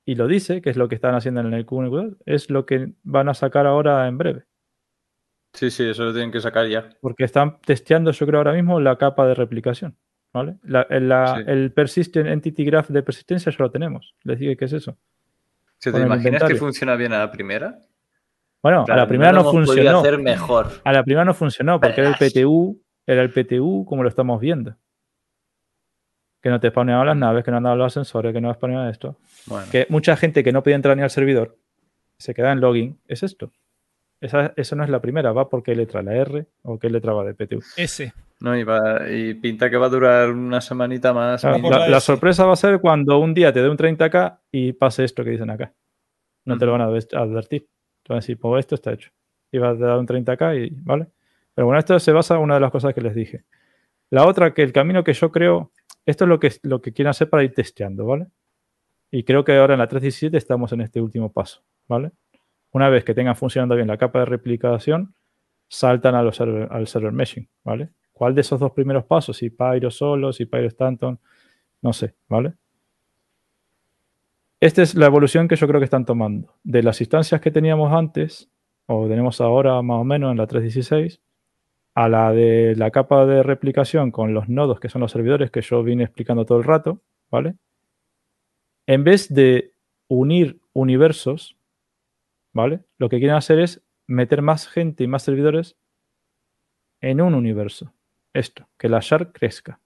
y 0.04 0.16
lo 0.16 0.26
dice, 0.26 0.60
que 0.60 0.70
es 0.70 0.76
lo 0.76 0.88
que 0.88 0.96
están 0.96 1.14
haciendo 1.14 1.40
en 1.42 1.52
el 1.54 1.64
Q1, 1.66 2.16
es 2.26 2.50
lo 2.50 2.66
que 2.66 2.94
van 3.04 3.28
a 3.28 3.34
sacar 3.34 3.66
ahora 3.68 4.08
en 4.08 4.18
breve. 4.18 4.44
Sí, 5.54 5.70
sí, 5.70 5.84
eso 5.90 6.04
lo 6.04 6.12
tienen 6.12 6.32
que 6.32 6.40
sacar 6.40 6.66
ya. 6.66 6.88
Porque 7.00 7.22
están 7.24 7.60
testeando, 7.60 8.10
yo 8.10 8.26
creo, 8.26 8.38
ahora 8.38 8.54
mismo 8.54 8.80
la 8.80 8.96
capa 8.98 9.24
de 9.26 9.34
replicación. 9.34 9.96
¿Vale? 10.32 10.56
La- 10.62 10.86
el, 10.90 11.08
la- 11.08 11.36
Sí. 11.36 11.42
el 11.46 11.72
Persistent 11.72 12.26
Entity 12.28 12.64
Graph 12.64 12.88
de 12.88 13.02
persistencia 13.02 13.50
ya 13.52 13.58
lo 13.58 13.70
tenemos. 13.70 14.14
Les 14.22 14.38
dije 14.38 14.56
que 14.56 14.64
es 14.66 14.72
eso. 14.72 14.96
¿Se 15.78 15.90
¿Te 15.92 16.00
imaginas 16.00 16.42
que 16.44 16.54
funciona 16.56 16.94
bien 16.96 17.12
a 17.12 17.18
la 17.18 17.30
primera? 17.32 17.78
Bueno, 18.62 18.84
Claro, 18.84 19.00
a 19.00 19.04
la 19.04 19.08
primera 19.08 19.32
no, 19.32 19.42
podido 19.42 19.66
funcionó. 19.66 19.98
hacer 20.00 20.18
mejor. 20.18 20.68
A 20.84 20.92
la 20.92 21.02
primera 21.02 21.24
no 21.24 21.34
funcionó 21.34 21.80
porque 21.80 22.00
era 22.00 22.10
el. 22.10 22.14
PTU, 22.16 22.80
era 23.06 23.20
el 23.22 23.30
PTU 23.32 23.84
como 23.84 24.02
lo 24.04 24.08
estamos 24.08 24.40
viendo. 24.40 24.76
Que 26.40 26.50
no 26.50 26.58
te 26.60 26.70
spawneaban 26.70 27.06
las 27.06 27.16
naves, 27.16 27.44
que 27.44 27.50
no 27.50 27.56
andaban 27.58 27.78
los 27.78 27.86
ascensores, 27.88 28.32
que 28.32 28.40
no 28.40 28.52
spawneaban 28.52 28.88
esto. 28.88 29.16
Bueno, 29.46 29.66
que 29.70 29.86
mucha 29.88 30.16
gente 30.16 30.42
que 30.44 30.52
no 30.52 30.62
podía 30.62 30.76
entrar 30.76 30.96
ni 30.96 31.02
al 31.02 31.10
servidor 31.10 31.56
se 32.18 32.34
queda 32.34 32.52
en 32.52 32.60
login, 32.60 32.98
es 33.08 33.22
esto. 33.24 33.52
Esa, 34.20 34.52
eso 34.56 34.76
no 34.76 34.84
es 34.84 34.90
la 34.90 35.00
primera, 35.00 35.32
va 35.32 35.48
por 35.48 35.62
qué 35.64 35.74
letra, 35.74 36.02
la 36.02 36.14
R 36.14 36.46
o 36.62 36.78
qué 36.78 36.88
letra 36.90 37.12
va 37.12 37.24
de 37.24 37.34
PTU. 37.34 37.60
Ese. 37.76 38.12
No, 38.42 38.56
y, 38.58 38.64
va- 38.64 39.08
y 39.10 39.34
pinta 39.34 39.70
que 39.70 39.76
va 39.76 39.86
a 39.86 39.90
durar 39.90 40.30
una 40.30 40.60
semanita 40.60 41.12
más. 41.12 41.40
Claro, 41.40 41.58
la, 41.70 41.78
la 41.78 41.88
la 41.88 41.96
S. 41.98 42.06
sorpresa 42.06 42.44
va 42.44 42.52
a 42.52 42.56
ser 42.56 42.80
cuando 42.80 43.18
un 43.18 43.32
día 43.34 43.52
te 43.52 43.62
dé 43.62 43.68
un 43.68 43.76
30k 43.76 44.38
y 44.50 44.72
pase 44.72 45.04
esto 45.04 45.22
que 45.24 45.30
dicen 45.30 45.50
acá. 45.50 45.72
No 46.44 46.58
te 46.58 46.66
lo 46.66 46.72
van 46.72 46.80
a 46.82 46.88
adver- 46.88 47.14
advertir. 47.16 47.62
Te 48.02 48.08
van 48.12 48.16
a 48.16 48.20
decir, 48.20 48.38
pues 48.38 48.60
esto 48.60 48.74
está 48.74 48.92
hecho. 48.92 49.10
Y 49.52 49.58
va 49.58 49.68
a 49.70 49.74
dar 49.74 49.98
un 49.98 50.06
30k 50.06 50.66
y, 50.66 50.70
¿vale? 50.82 51.06
Pero 51.54 51.66
bueno, 51.66 51.78
esto 51.78 51.98
se 52.00 52.10
basa 52.12 52.34
en 52.36 52.40
una 52.42 52.54
de 52.54 52.60
las 52.60 52.70
cosas 52.72 52.92
que 52.94 53.00
les 53.00 53.14
dije. 53.14 53.44
La 54.10 54.26
otra, 54.26 54.52
que 54.54 54.62
el 54.62 54.72
camino 54.72 55.04
que 55.04 55.12
yo 55.12 55.30
creo, 55.30 55.70
esto 56.04 56.24
es 56.24 56.28
lo 56.28 56.40
que, 56.40 56.52
lo 56.62 56.80
que 56.82 56.92
quieren 56.92 57.10
hacer 57.10 57.30
para 57.30 57.44
ir 57.44 57.54
testeando, 57.54 58.04
¿vale? 58.06 58.26
Y 59.10 59.24
creo 59.24 59.44
que 59.44 59.56
ahora 59.56 59.74
en 59.74 59.78
la 59.78 59.86
317 59.88 60.36
estamos 60.36 60.72
en 60.72 60.80
este 60.80 61.00
último 61.00 61.30
paso, 61.32 61.62
¿vale? 61.86 62.10
Una 62.72 62.88
vez 62.88 63.04
que 63.04 63.14
tengan 63.14 63.36
funcionando 63.36 63.74
bien 63.76 63.86
la 63.86 63.98
capa 63.98 64.20
de 64.20 64.24
replicación, 64.24 65.14
saltan 65.68 66.14
a 66.14 66.22
los 66.22 66.40
server- 66.40 66.68
al 66.70 66.86
server 66.86 67.12
meshing, 67.12 67.48
¿vale? 67.62 67.90
¿Cuál 68.12 68.34
de 68.34 68.42
esos 68.42 68.60
dos 68.60 68.72
primeros 68.72 69.04
pasos? 69.04 69.36
Si 69.36 69.50
Pyro 69.50 69.90
solo, 69.90 70.32
si 70.32 70.46
Pyro 70.46 70.66
Stanton, 70.68 71.18
no 71.80 71.92
sé, 71.92 72.14
¿vale? 72.28 72.54
Esta 74.60 74.82
es 74.82 74.94
la 74.94 75.06
evolución 75.06 75.48
que 75.48 75.56
yo 75.56 75.66
creo 75.66 75.80
que 75.80 75.86
están 75.86 76.04
tomando. 76.04 76.54
De 76.62 76.82
las 76.82 77.00
instancias 77.00 77.40
que 77.40 77.50
teníamos 77.50 77.92
antes, 77.92 78.48
o 78.86 79.08
tenemos 79.08 79.40
ahora 79.40 79.82
más 79.82 79.98
o 79.98 80.04
menos 80.04 80.30
en 80.30 80.38
la 80.38 80.46
3.16, 80.46 81.20
a 81.94 82.08
la 82.08 82.32
de 82.32 82.74
la 82.76 82.90
capa 82.90 83.26
de 83.26 83.42
replicación 83.42 84.10
con 84.10 84.34
los 84.34 84.48
nodos, 84.48 84.78
que 84.78 84.88
son 84.88 85.00
los 85.00 85.10
servidores 85.12 85.50
que 85.50 85.62
yo 85.62 85.82
vine 85.82 86.04
explicando 86.04 86.46
todo 86.46 86.58
el 86.58 86.64
rato, 86.64 87.00
¿vale? 87.30 87.56
En 88.86 89.04
vez 89.04 89.32
de 89.32 89.72
unir 90.08 90.60
universos, 90.72 91.56
¿vale? 92.52 92.80
Lo 92.98 93.08
que 93.08 93.18
quieren 93.18 93.36
hacer 93.36 93.58
es 93.58 93.82
meter 94.06 94.42
más 94.42 94.68
gente 94.68 95.04
y 95.04 95.06
más 95.06 95.22
servidores 95.22 95.76
en 97.00 97.20
un 97.20 97.34
universo. 97.34 97.92
Esto, 98.32 98.68
que 98.78 98.88
la 98.88 99.00
shard 99.00 99.32
crezca. 99.32 99.78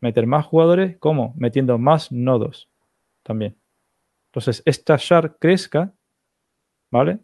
Meter 0.00 0.26
más 0.26 0.46
jugadores, 0.46 0.96
¿cómo? 0.98 1.34
Metiendo 1.36 1.76
más 1.78 2.12
nodos 2.12 2.68
también. 3.22 3.56
Entonces, 4.26 4.62
esta 4.64 4.96
shard 4.96 5.36
crezca, 5.38 5.92
¿vale? 6.90 7.18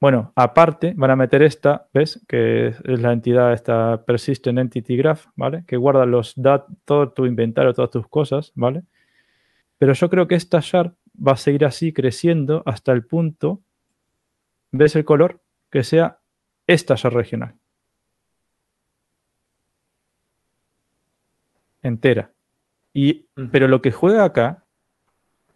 Bueno, 0.00 0.32
aparte 0.34 0.94
van 0.96 1.10
a 1.10 1.16
meter 1.16 1.42
esta, 1.42 1.86
¿ves? 1.92 2.24
Que 2.26 2.68
es, 2.68 2.80
la 2.84 3.12
entidad, 3.12 3.52
esta 3.52 4.02
Persistent 4.06 4.58
Entity 4.58 4.96
Graph, 4.96 5.26
¿vale? 5.36 5.64
Que 5.66 5.76
guarda 5.76 6.06
los 6.06 6.32
dat 6.36 6.66
todo 6.86 7.10
tu 7.10 7.26
inventario, 7.26 7.74
todas 7.74 7.90
tus 7.90 8.08
cosas, 8.08 8.52
¿vale? 8.54 8.82
Pero 9.78 9.92
yo 9.92 10.08
creo 10.08 10.26
que 10.26 10.36
esta 10.36 10.60
shard 10.60 10.92
va 11.14 11.32
a 11.32 11.36
seguir 11.36 11.66
así 11.66 11.92
creciendo 11.92 12.62
hasta 12.64 12.92
el 12.92 13.04
punto, 13.04 13.60
¿ves 14.72 14.96
el 14.96 15.04
color? 15.04 15.42
Que 15.70 15.84
sea 15.84 16.18
esta 16.66 16.94
shard 16.94 17.14
regional. 17.14 17.59
Entera. 21.82 22.30
Y, 22.92 23.26
pero 23.50 23.68
lo 23.68 23.80
que 23.80 23.92
juega 23.92 24.24
acá, 24.24 24.64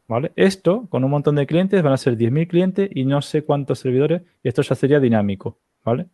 ¿vale? 0.07 0.33
Esto, 0.37 0.87
con 0.89 1.05
un 1.05 1.11
montón 1.11 1.37
de 1.37 1.47
clientes, 1.47 1.83
van 1.83 1.93
a 1.93 1.97
ser 1.97 2.17
10.000 2.17 2.49
clientes 2.49 2.91
y 2.93 3.05
no 3.05 3.21
sé 3.23 3.45
cuántos 3.45 3.81
servidores, 3.81 4.23
y 4.43 4.49
esto 4.49 4.63
ya 4.63 4.75
sería 4.75 5.01
dinámico, 5.01 5.59
¿vale? 5.85 6.07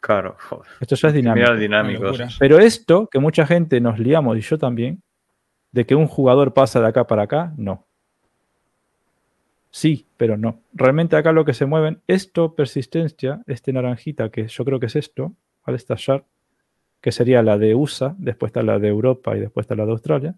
Claro, 0.00 0.36
joder. 0.38 0.70
Esto 0.80 0.94
ya 0.94 1.08
es 1.08 1.14
dinámico. 1.14 2.10
Mira. 2.12 2.28
Pero 2.38 2.58
esto, 2.58 3.08
que 3.08 3.18
mucha 3.18 3.46
gente 3.46 3.80
nos 3.80 3.98
liamos 3.98 4.36
y 4.36 4.40
yo 4.40 4.58
también, 4.58 5.02
de 5.72 5.84
que 5.84 5.94
un 5.94 6.06
jugador 6.06 6.54
pasa 6.54 6.80
de 6.80 6.86
acá 6.86 7.06
para 7.06 7.22
acá, 7.22 7.52
no. 7.56 7.84
Sí, 9.70 10.06
pero 10.16 10.36
no. 10.36 10.60
Realmente 10.72 11.16
acá 11.16 11.32
lo 11.32 11.44
que 11.44 11.52
se 11.52 11.66
mueven, 11.66 12.00
esto, 12.06 12.54
persistencia, 12.54 13.42
este 13.46 13.72
naranjita, 13.72 14.30
que 14.30 14.46
yo 14.46 14.64
creo 14.64 14.80
que 14.80 14.86
es 14.86 14.96
esto, 14.96 15.34
¿vale? 15.66 15.76
Esta 15.76 15.94
shard, 15.96 16.22
que 17.00 17.12
sería 17.12 17.42
la 17.42 17.58
de 17.58 17.74
USA, 17.74 18.14
después 18.18 18.50
está 18.50 18.62
la 18.62 18.78
de 18.78 18.88
Europa 18.88 19.36
y 19.36 19.40
después 19.40 19.64
está 19.64 19.74
la 19.74 19.86
de 19.86 19.92
Australia. 19.92 20.34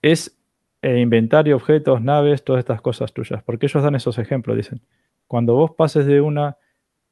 Es 0.00 0.36
eh, 0.82 0.98
inventario, 0.98 1.56
objetos, 1.56 2.02
naves, 2.02 2.42
todas 2.42 2.60
estas 2.60 2.80
cosas 2.80 3.12
tuyas. 3.12 3.42
Porque 3.42 3.66
ellos 3.66 3.82
dan 3.82 3.94
esos 3.94 4.18
ejemplos, 4.18 4.56
dicen. 4.56 4.80
Cuando 5.28 5.54
vos 5.54 5.70
pases 5.70 6.06
de 6.06 6.20
una 6.20 6.56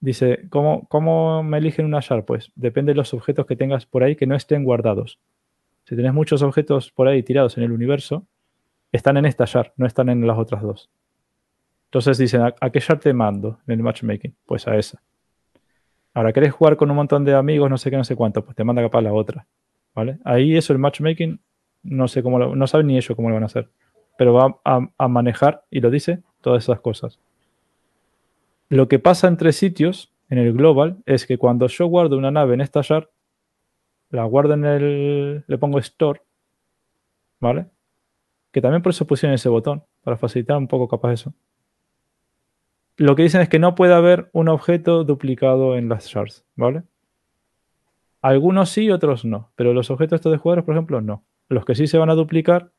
Dice, 0.01 0.47
¿cómo, 0.49 0.87
¿cómo 0.89 1.43
me 1.43 1.59
eligen 1.59 1.85
una 1.85 2.01
shard? 2.01 2.25
Pues 2.25 2.51
depende 2.55 2.93
de 2.93 2.97
los 2.97 3.13
objetos 3.13 3.45
que 3.45 3.55
tengas 3.55 3.85
por 3.85 4.03
ahí 4.03 4.17
que 4.17 4.27
no 4.27 4.35
estén 4.35 4.65
guardados. 4.65 5.19
Si 5.85 5.95
tenés 5.95 6.15
muchos 6.15 6.43
objetos 6.43 6.91
por 6.91 7.07
ahí 7.07 7.23
tirados 7.23 7.59
en 7.59 7.65
el 7.65 7.73
universo, 7.73 8.27
están 8.93 9.19
en 9.19 9.27
esta 9.27 9.45
shard, 9.45 9.73
no 9.77 9.87
están 9.87 10.09
en 10.09 10.27
las 10.27 10.39
otras 10.39 10.63
dos. 10.63 10.91
Entonces 11.87 12.17
dicen, 12.17 12.41
¿a, 12.41 12.55
a 12.61 12.71
qué 12.71 12.81
shard 12.81 13.01
te 13.01 13.13
mando 13.13 13.59
en 13.67 13.75
el 13.75 13.83
matchmaking? 13.83 14.35
Pues 14.47 14.67
a 14.67 14.77
esa. 14.77 15.03
Ahora, 16.15 16.33
¿querés 16.33 16.53
jugar 16.53 16.77
con 16.77 16.91
un 16.91 16.97
montón 16.97 17.25
de 17.25 17.35
amigos, 17.35 17.71
no 17.71 17.79
sé 17.79 17.91
qué, 17.91 17.97
no 17.97 18.05
sé 18.05 18.17
cuánto? 18.17 18.45
Pues 18.45 18.57
te 18.57 18.65
manda 18.65 18.83
capaz 18.83 19.01
la 19.03 19.13
otra. 19.13 19.47
¿Vale? 19.95 20.19
Ahí 20.25 20.57
eso, 20.57 20.73
el 20.73 20.79
matchmaking, 20.79 21.41
no 21.83 22.09
sé 22.09 22.23
cómo 22.23 22.39
lo, 22.39 22.55
no 22.55 22.67
saben 22.67 22.87
ni 22.87 22.97
ellos 22.97 23.15
cómo 23.17 23.29
lo 23.29 23.35
van 23.35 23.45
a 23.45 23.47
hacer. 23.47 23.71
Pero 24.19 24.35
va 24.35 24.61
a, 24.65 24.89
a 24.99 25.09
manejar, 25.09 25.65
y 25.71 25.81
lo 25.81 25.91
dice, 25.91 26.23
todas 26.41 26.65
esas 26.65 26.81
cosas. 26.81 27.19
Lo 28.69 28.89
que 28.89 28.99
pasa 28.99 29.29
entre 29.29 29.53
sitios 29.53 30.13
en 30.29 30.39
el 30.39 30.53
global 30.53 30.99
es 31.07 31.27
que 31.27 31.39
cuando 31.39 31.67
yo 31.67 31.87
guardo 31.87 32.17
una 32.17 32.31
nave 32.31 32.55
en 32.55 32.61
esta 32.61 32.83
shard, 32.83 33.09
la 34.11 34.25
guardo 34.25 34.55
en 34.55 34.65
el. 34.65 35.45
le 35.47 35.59
pongo 35.59 35.79
store, 35.79 36.23
¿vale? 37.41 37.67
Que 38.53 38.61
también 38.61 38.83
por 38.83 38.91
eso 38.91 39.07
pusieron 39.07 39.35
ese 39.35 39.49
botón, 39.49 39.85
para 40.03 40.17
facilitar 40.17 40.57
un 40.57 40.69
poco 40.69 40.89
capaz 40.89 41.13
eso. 41.13 41.35
Lo 43.01 43.17
que 43.17 43.23
dicen 43.23 43.41
es 43.41 43.49
que 43.49 43.59
no 43.59 43.75
puede 43.75 43.95
haber 43.95 44.29
un 44.35 44.51
objeto 44.51 45.05
duplicado 45.05 45.75
en 45.75 45.89
las 45.89 46.05
shards, 46.05 46.45
¿vale? 46.55 46.83
Algunos 48.21 48.69
sí, 48.69 48.91
otros 48.91 49.25
no. 49.25 49.51
Pero 49.57 49.73
los 49.73 49.91
objetos 49.91 50.19
estos 50.19 50.31
de 50.31 50.37
jugadores, 50.37 50.67
por 50.67 50.75
ejemplo, 50.75 51.01
no. 51.01 51.25
Los 51.49 51.65
que 51.65 51.75
sí 51.75 51.87
se 51.87 51.97
van 51.97 52.11
a 52.11 52.15
duplicar, 52.15 52.73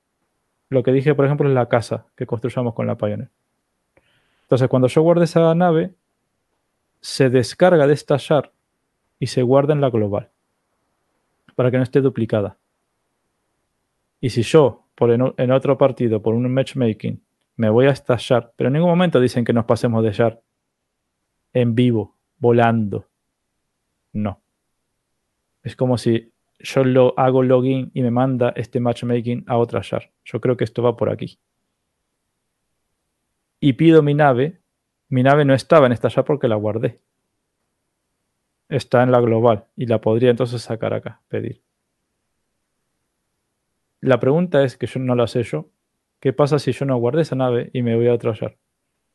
lo 0.69 0.83
que 0.83 0.91
dije, 0.91 1.15
por 1.15 1.25
ejemplo, 1.25 1.49
es 1.49 1.55
la 1.55 1.67
casa 1.69 2.05
que 2.15 2.27
construyamos 2.27 2.75
con 2.75 2.85
la 2.85 2.97
Pioneer. 2.97 3.31
Entonces, 4.43 4.67
cuando 4.67 4.87
yo 4.89 5.01
guarde 5.01 5.23
esa 5.23 5.55
nave, 5.55 5.95
se 6.99 7.31
descarga 7.31 7.87
de 7.87 7.93
esta 7.93 8.17
shard 8.19 8.51
y 9.17 9.25
se 9.25 9.41
guarda 9.41 9.73
en 9.73 9.81
la 9.81 9.89
global 9.89 10.29
para 11.55 11.71
que 11.71 11.77
no 11.77 11.83
esté 11.83 11.99
duplicada. 11.99 12.59
Y 14.19 14.29
si 14.29 14.43
yo, 14.43 14.85
por 14.93 15.09
en, 15.09 15.33
en 15.35 15.51
otro 15.51 15.79
partido, 15.79 16.21
por 16.21 16.35
un 16.35 16.53
matchmaking, 16.53 17.19
me 17.55 17.69
voy 17.69 17.87
a 17.87 17.91
esta 17.91 18.15
shard, 18.17 18.51
pero 18.55 18.67
en 18.67 18.73
ningún 18.73 18.89
momento 18.89 19.19
dicen 19.19 19.45
que 19.45 19.53
nos 19.53 19.65
pasemos 19.65 20.03
de 20.03 20.11
shard 20.11 20.39
en 21.53 21.75
vivo, 21.75 22.17
volando. 22.37 23.07
No. 24.13 24.41
Es 25.63 25.75
como 25.75 25.97
si 25.97 26.31
yo 26.59 26.83
lo 26.83 27.17
hago 27.17 27.43
login 27.43 27.91
y 27.93 28.01
me 28.01 28.11
manda 28.11 28.53
este 28.55 28.79
matchmaking 28.79 29.45
a 29.47 29.57
otra 29.57 29.81
shard. 29.83 30.09
Yo 30.23 30.39
creo 30.41 30.57
que 30.57 30.63
esto 30.63 30.81
va 30.81 30.95
por 30.95 31.09
aquí 31.09 31.39
y 33.61 33.73
pido 33.73 34.01
mi 34.01 34.13
nave, 34.13 34.59
mi 35.07 35.23
nave 35.23 35.45
no 35.45 35.53
estaba 35.53 35.85
en 35.85 35.93
esta 35.93 36.09
ya 36.09 36.25
porque 36.25 36.49
la 36.49 36.55
guardé. 36.55 36.99
Está 38.67 39.03
en 39.03 39.11
la 39.11 39.21
global 39.21 39.67
y 39.77 39.85
la 39.85 40.01
podría 40.01 40.31
entonces 40.31 40.63
sacar 40.63 40.93
acá, 40.93 41.21
pedir. 41.27 41.61
La 44.01 44.19
pregunta 44.19 44.63
es 44.63 44.77
que 44.77 44.87
yo 44.87 44.99
no 44.99 45.15
la 45.15 45.27
sé 45.27 45.43
yo. 45.43 45.69
¿Qué 46.21 46.33
pasa 46.33 46.59
si 46.59 46.71
yo 46.71 46.85
no 46.85 46.97
guardé 46.97 47.23
esa 47.23 47.35
nave 47.35 47.71
y 47.73 47.81
me 47.81 47.95
voy 47.95 48.07
a 48.07 48.15
shard? 48.15 48.53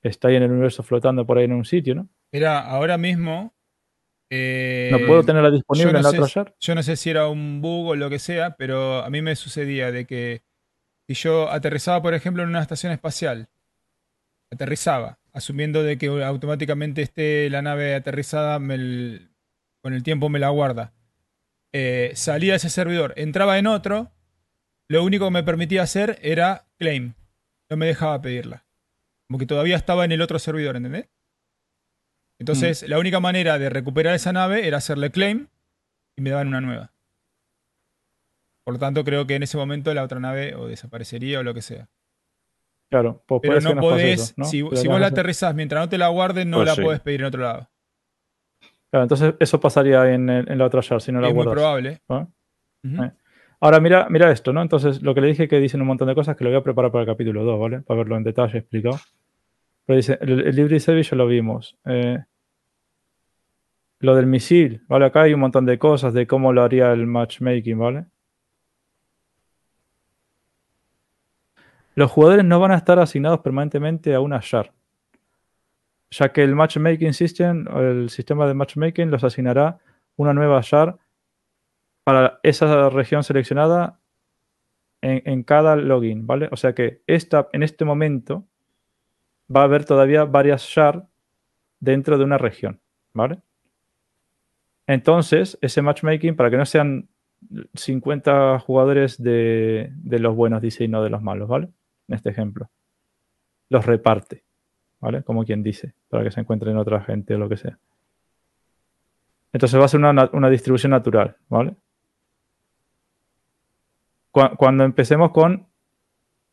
Está 0.03 0.29
ahí 0.29 0.37
en 0.37 0.43
el 0.43 0.51
universo 0.51 0.83
flotando 0.83 1.25
por 1.27 1.39
ahí 1.39 1.45
en 1.45 1.53
un 1.53 1.65
sitio, 1.65 1.95
¿no? 1.95 2.09
Mira, 2.33 2.61
ahora 2.61 2.99
mismo. 2.99 3.55
eh, 4.31 4.91
No 4.93 5.07
puedo 5.07 5.23
tenerla 5.25 5.51
disponible 5.51 5.93
no 5.93 5.99
en 5.99 6.03
la 6.05 6.11
sé 6.11 6.19
shard. 6.29 6.53
Yo 6.61 6.75
no 6.75 6.83
sé 6.83 6.97
si 6.97 7.11
era 7.11 7.29
un 7.29 7.63
bug 7.63 7.89
o 7.89 7.95
lo 7.97 8.11
que 8.11 8.19
sea, 8.19 8.57
pero 8.57 9.05
a 9.05 9.11
mí 9.11 9.23
me 9.23 9.37
sucedía 9.37 9.93
de 9.93 10.07
que 10.07 10.43
si 11.09 11.15
yo 11.15 11.51
aterrizaba, 11.51 12.03
por 12.03 12.15
ejemplo, 12.15 12.43
en 12.43 12.51
una 12.51 12.63
estación 12.63 12.93
espacial, 12.93 13.49
aterrizaba, 14.51 15.19
asumiendo 15.33 15.83
de 15.83 15.99
que 15.99 16.07
automáticamente 16.25 17.03
esté 17.03 17.51
la 17.51 17.63
nave 17.63 17.95
aterrizada, 17.95 18.59
me 18.59 18.75
el- 18.75 19.31
con 19.83 19.93
el 19.95 20.03
tiempo 20.03 20.29
me 20.29 20.39
la 20.39 20.49
guarda. 20.51 20.93
Eh, 21.73 22.13
salía 22.15 22.55
de 22.55 22.59
ese 22.59 22.71
servidor, 22.71 23.15
entraba 23.17 23.59
en 23.59 23.67
otro, 23.69 24.13
lo 24.89 25.05
único 25.05 25.27
que 25.27 25.31
me 25.33 25.43
permitía 25.43 25.83
hacer 25.83 26.19
era 26.23 26.67
claim. 26.79 27.15
No 27.71 27.77
me 27.77 27.87
dejaba 27.87 28.21
pedirla. 28.21 28.65
Como 29.29 29.39
que 29.39 29.47
todavía 29.47 29.77
estaba 29.77 30.05
en 30.05 30.13
el 30.13 30.23
otro 30.23 30.39
servidor, 30.39 30.77
¿entendés? 30.77 31.09
Entonces, 32.39 32.89
la 32.89 32.99
única 32.99 33.19
manera 33.19 33.59
de 33.59 33.71
recuperar 33.71 34.15
esa 34.15 34.33
nave 34.33 34.69
era 34.69 34.77
hacerle 34.79 35.11
claim 35.11 35.49
y 36.17 36.23
me 36.23 36.31
daban 36.31 36.49
una 36.49 36.61
nueva. 36.61 36.93
Por 38.65 38.75
lo 38.75 38.81
tanto, 38.81 39.05
creo 39.05 39.27
que 39.27 39.37
en 39.37 39.43
ese 39.43 39.57
momento 39.57 39.93
la 39.95 40.03
otra 40.03 40.21
nave 40.21 40.55
o 40.55 40.67
desaparecería 40.67 41.41
o 41.41 41.43
lo 41.43 41.55
que 41.55 41.63
sea. 41.63 41.89
Claro, 42.91 43.25
pues 43.27 43.41
Pero 43.43 43.61
no 43.61 43.81
podés, 43.81 44.21
eso, 44.21 44.35
¿no? 44.37 44.45
si, 44.45 44.63
vos 44.63 45.01
la 45.01 45.07
aterrizás 45.09 45.55
mientras 45.55 45.83
no 45.83 45.89
te 45.89 45.99
la 45.99 46.09
guardes, 46.09 46.47
no 46.47 46.59
Pues 46.59 46.69
la 46.69 46.75
sí. 46.75 46.83
podés 46.83 47.01
pedir 47.01 47.21
en 47.21 47.27
otro 47.27 47.43
lado. 47.43 47.71
Claro, 48.91 49.03
entonces 49.05 49.35
eso 49.41 49.59
pasaría 49.61 50.13
en, 50.13 50.27
la 50.59 50.65
otra 50.65 50.81
shard 50.83 51.01
si 51.01 51.11
no 51.11 51.21
la 51.21 51.29
es 51.29 51.35
muy 51.35 51.45
guardas. 51.45 51.61
probable. 51.63 52.01
Ahora 53.61 53.81
mira, 53.81 54.07
mira 54.11 54.31
esto, 54.31 54.53
¿no? 54.53 54.61
Entonces, 54.63 55.03
lo 55.03 55.15
que 55.15 55.21
le 55.23 55.29
dije 55.29 55.49
que 55.49 55.59
dicen 55.59 55.81
un 55.81 55.87
montón 55.87 56.09
de 56.09 56.15
cosas 56.15 56.37
que 56.37 56.45
lo 56.45 56.51
voy 56.51 56.59
a 56.59 56.63
preparar 56.63 56.93
para 56.93 57.03
el 57.03 57.09
capítulo 57.09 57.45
2, 57.45 57.61
¿vale? 57.61 57.81
Para 57.81 57.99
verlo 57.99 58.17
en 58.17 58.25
detalle 58.25 58.59
explicado. 58.59 58.99
Pero 59.87 59.97
dice, 59.97 60.19
el, 60.21 60.41
el 60.41 60.57
Libre 60.57 60.79
Service 60.81 61.11
ya 61.11 61.17
lo 61.17 61.27
vimos. 61.27 61.79
Eh, 61.87 62.19
lo 64.01 64.15
del 64.15 64.27
misil, 64.27 64.83
¿vale? 64.89 65.07
Acá 65.07 65.23
hay 65.23 65.35
un 65.35 65.41
montón 65.41 65.65
de 65.65 65.79
cosas 65.79 66.13
de 66.13 66.27
cómo 66.27 66.53
lo 66.53 66.63
haría 66.63 66.93
el 66.93 67.07
matchmaking, 67.07 67.79
¿vale? 67.79 68.07
Los 71.95 72.11
jugadores 72.11 72.45
no 72.45 72.61
van 72.61 72.73
a 72.73 72.77
estar 72.77 72.99
asignados 72.99 73.41
permanentemente 73.41 74.15
a 74.15 74.21
una 74.21 74.41
shard, 74.43 74.71
ya 76.11 76.31
que 76.31 76.43
el 76.43 76.55
matchmaking 76.55 77.15
system, 77.15 77.67
el 77.75 78.11
sistema 78.11 78.47
de 78.47 78.53
matchmaking, 78.53 79.11
los 79.11 79.25
asignará 79.25 79.79
una 80.17 80.35
nueva 80.35 80.61
shard 80.63 80.97
para 82.07 82.39
esa 82.45 82.89
región 82.89 83.25
seleccionada 83.25 83.99
en, 85.03 85.43
cada 85.43 85.75
login, 85.75 86.25
¿vale? 86.25 86.49
O 86.53 86.57
sea 86.57 86.73
que 86.73 87.03
esta, 87.09 87.49
en 87.53 87.65
este 87.65 87.85
momento 87.85 88.47
va 89.55 89.63
a 89.63 89.65
haber 89.65 89.85
todavía 89.85 90.25
varias 90.25 90.63
shard 90.63 91.03
dentro 91.81 92.17
de 92.17 92.23
una 92.23 92.39
región, 92.39 92.81
¿vale? 93.13 93.41
Entonces, 94.87 95.59
ese 95.61 95.83
matchmaking, 95.83 96.37
para 96.37 96.49
que 96.49 96.57
no 96.57 96.65
sean 96.65 97.09
50 97.75 98.61
jugadores 98.61 99.21
de, 99.21 99.91
de 99.97 100.19
los 100.21 100.37
buenos, 100.37 100.63
dice, 100.63 100.85
y 100.85 100.89
no 100.89 101.03
de 101.03 101.11
los 101.11 101.23
malos, 101.23 101.49
¿vale? 101.49 101.71
En 102.07 102.15
este 102.15 102.31
ejemplo. 102.31 102.71
Los 103.69 103.85
reparte, 103.85 104.45
¿vale? 105.01 105.25
Como 105.25 105.45
quien 105.45 105.65
dice, 105.65 105.93
para 106.09 106.23
que 106.23 106.31
se 106.31 106.39
encuentren 106.39 106.77
otra 106.77 107.01
gente 107.01 107.35
o 107.35 107.39
lo 107.39 107.49
que 107.49 107.57
sea. 107.57 107.77
Entonces 109.53 109.81
va 109.81 109.87
a 109.87 109.89
ser 109.89 109.99
una, 109.99 110.13
na- 110.13 110.31
una 110.33 110.49
distribución 110.51 110.91
natural, 110.91 111.37
¿vale? 111.49 111.75
Cu- 114.37 114.55
Cuando 114.59 114.85
empecemos 114.85 115.31
con 115.31 115.67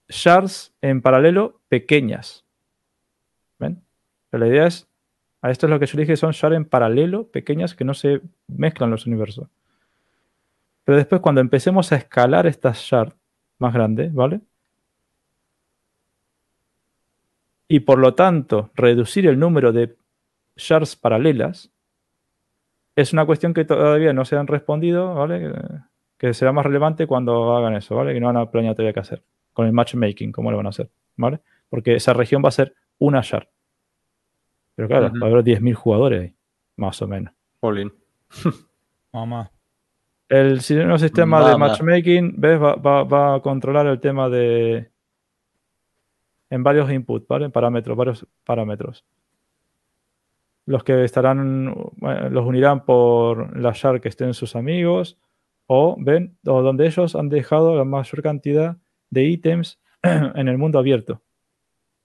shards 0.07 0.73
en 0.79 1.01
paralelo 1.01 1.59
pequeñas. 1.67 2.45
¿Ven? 3.59 3.83
Pero 4.29 4.45
la 4.45 4.49
idea 4.49 4.67
es, 4.67 4.87
a 5.41 5.51
esto 5.51 5.65
es 5.65 5.69
lo 5.69 5.79
que 5.79 5.85
yo 5.85 5.97
dije, 5.99 6.15
son 6.15 6.31
shards 6.31 6.55
en 6.55 6.63
paralelo 6.63 7.27
pequeñas 7.27 7.75
que 7.75 7.83
no 7.83 7.93
se 7.93 8.21
mezclan 8.47 8.89
los 8.89 9.05
universos. 9.05 9.49
Pero 10.85 10.97
después 10.97 11.19
cuando 11.19 11.41
empecemos 11.41 11.91
a 11.91 11.97
escalar 11.97 12.47
estas 12.47 12.77
shards 12.77 13.17
más 13.59 13.73
grandes, 13.73 14.13
¿vale? 14.13 14.39
Y 17.67 17.81
por 17.81 17.99
lo 17.99 18.13
tanto 18.15 18.71
reducir 18.75 19.27
el 19.27 19.37
número 19.37 19.73
de 19.73 19.97
shards 20.55 20.95
paralelas, 20.95 21.69
es 22.95 23.11
una 23.11 23.25
cuestión 23.25 23.53
que 23.53 23.65
todavía 23.65 24.13
no 24.13 24.23
se 24.23 24.37
han 24.37 24.47
respondido, 24.47 25.15
¿vale? 25.15 25.51
Que- 26.17 26.33
será 26.33 26.51
más 26.51 26.65
relevante 26.65 27.07
cuando 27.07 27.55
hagan 27.55 27.75
eso, 27.75 27.95
¿vale? 27.95 28.13
Que 28.13 28.19
no 28.19 28.27
van 28.27 28.37
a 28.37 28.49
planear 28.49 28.75
todavía 28.75 28.93
qué 28.93 28.99
hacer. 28.99 29.23
Con 29.53 29.65
el 29.67 29.73
matchmaking, 29.73 30.31
cómo 30.31 30.51
lo 30.51 30.57
van 30.57 30.65
a 30.67 30.69
hacer, 30.69 30.89
¿vale? 31.17 31.39
Porque 31.69 31.95
esa 31.95 32.13
región 32.13 32.41
va 32.43 32.49
a 32.49 32.51
ser 32.51 32.73
una 32.99 33.21
shard. 33.21 33.47
Pero 34.75 34.87
claro, 34.87 35.07
Ujú. 35.07 35.19
va 35.19 35.27
a 35.27 35.29
haber 35.31 35.43
10.000 35.43 35.73
jugadores 35.75 36.21
ahí, 36.21 36.35
más 36.77 37.01
o 37.01 37.07
menos. 37.07 37.33
Jolín. 37.61 37.93
Mamá. 39.13 39.51
El 40.29 40.59
nuevo 40.69 40.97
sistema 40.97 41.47
de 41.47 41.57
matchmaking, 41.57 42.33
¿ves? 42.37 42.59
Va, 42.59 42.75
va- 42.75 43.03
va 43.03 43.35
a 43.35 43.39
controlar 43.41 43.85
el 43.85 43.99
tema 43.99 44.29
de. 44.29 44.89
En 46.49 46.63
varios 46.63 46.91
inputs, 46.91 47.27
¿vale? 47.27 47.49
Parámetros, 47.49 47.95
varios 47.97 48.27
parámetros. 48.43 49.05
Los 50.65 50.83
que 50.83 51.03
estarán. 51.03 51.75
bueno, 51.97 52.29
los 52.29 52.45
unirán 52.45 52.85
por 52.85 53.55
la 53.57 53.71
shard 53.73 54.01
que 54.01 54.09
estén 54.09 54.33
sus 54.33 54.55
amigos. 54.55 55.17
O 55.75 55.95
ven, 55.97 56.37
o 56.45 56.61
donde 56.61 56.85
ellos 56.85 57.15
han 57.15 57.29
dejado 57.29 57.75
la 57.75 57.83
mayor 57.83 58.21
cantidad 58.21 58.77
de 59.09 59.23
ítems 59.23 59.79
en 60.03 60.47
el 60.47 60.57
mundo 60.59 60.77
abierto. 60.77 61.23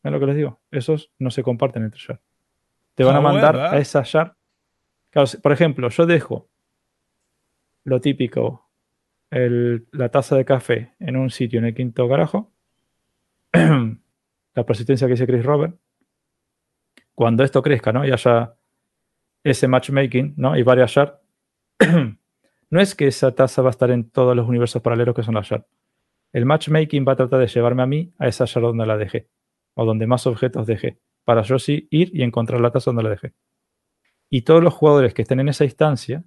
¿Ven 0.02 0.12
lo 0.14 0.20
que 0.20 0.26
les 0.26 0.36
digo? 0.36 0.60
Esos 0.70 1.10
no 1.18 1.30
se 1.30 1.42
comparten 1.42 1.82
entre 1.82 2.00
shard. 2.00 2.20
Te 2.94 3.04
van 3.04 3.16
Ah, 3.16 3.18
a 3.18 3.22
mandar 3.22 3.54
¿verdad? 3.56 3.74
a 3.74 3.78
esa 3.78 4.02
shard. 4.04 4.32
Claro, 5.10 5.28
por 5.42 5.52
ejemplo, 5.52 5.88
yo 5.90 6.06
dejo 6.06 6.48
lo 7.84 8.00
típico, 8.00 8.70
el- 9.30 9.86
la 9.92 10.08
taza 10.08 10.34
de 10.36 10.44
café 10.44 10.94
en 10.98 11.16
un 11.16 11.28
sitio 11.30 11.58
en 11.58 11.66
el 11.66 11.74
quinto 11.74 12.08
carajo, 12.08 12.50
la 13.52 14.64
persistencia 14.64 15.06
que 15.06 15.12
dice 15.14 15.26
Chris 15.26 15.44
Robert, 15.44 15.76
cuando 17.14 17.44
esto 17.44 17.62
crezca, 17.62 17.92
¿no? 17.92 18.06
Y 18.06 18.12
haya 18.12 18.54
ese 19.44 19.68
matchmaking, 19.68 20.34
¿no? 20.36 20.56
Y 20.56 20.62
varias 20.62 20.90
shards, 20.92 21.14
no 22.70 22.80
es 22.80 22.94
que 22.94 23.06
esa 23.06 23.34
taza 23.34 23.62
va 23.62 23.68
a 23.68 23.70
estar 23.70 23.90
en 23.90 24.10
todos 24.10 24.36
los 24.36 24.46
universos 24.46 24.82
paralelos 24.82 25.14
que 25.14 25.22
son 25.22 25.34
las 25.34 25.46
shards. 25.46 25.66
El 26.32 26.44
matchmaking 26.44 27.04
va 27.06 27.12
a 27.12 27.16
tratar 27.16 27.40
de 27.40 27.46
llevarme 27.46 27.82
a 27.82 27.86
mí 27.86 28.12
a 28.18 28.28
esa 28.28 28.44
shard 28.44 28.64
donde 28.64 28.86
la 28.86 28.96
dejé, 28.96 29.28
o 29.74 29.84
donde 29.84 30.06
más 30.06 30.26
objetos 30.26 30.66
dejé, 30.66 31.00
para 31.24 31.42
yo 31.42 31.58
sí 31.58 31.88
ir 31.90 32.10
y 32.14 32.22
encontrar 32.22 32.60
la 32.60 32.70
taza 32.70 32.90
donde 32.90 33.04
la 33.04 33.10
dejé. 33.10 33.32
Y 34.30 34.42
todos 34.42 34.62
los 34.62 34.74
jugadores 34.74 35.14
que 35.14 35.22
estén 35.22 35.40
en 35.40 35.48
esa 35.48 35.64
instancia, 35.64 36.22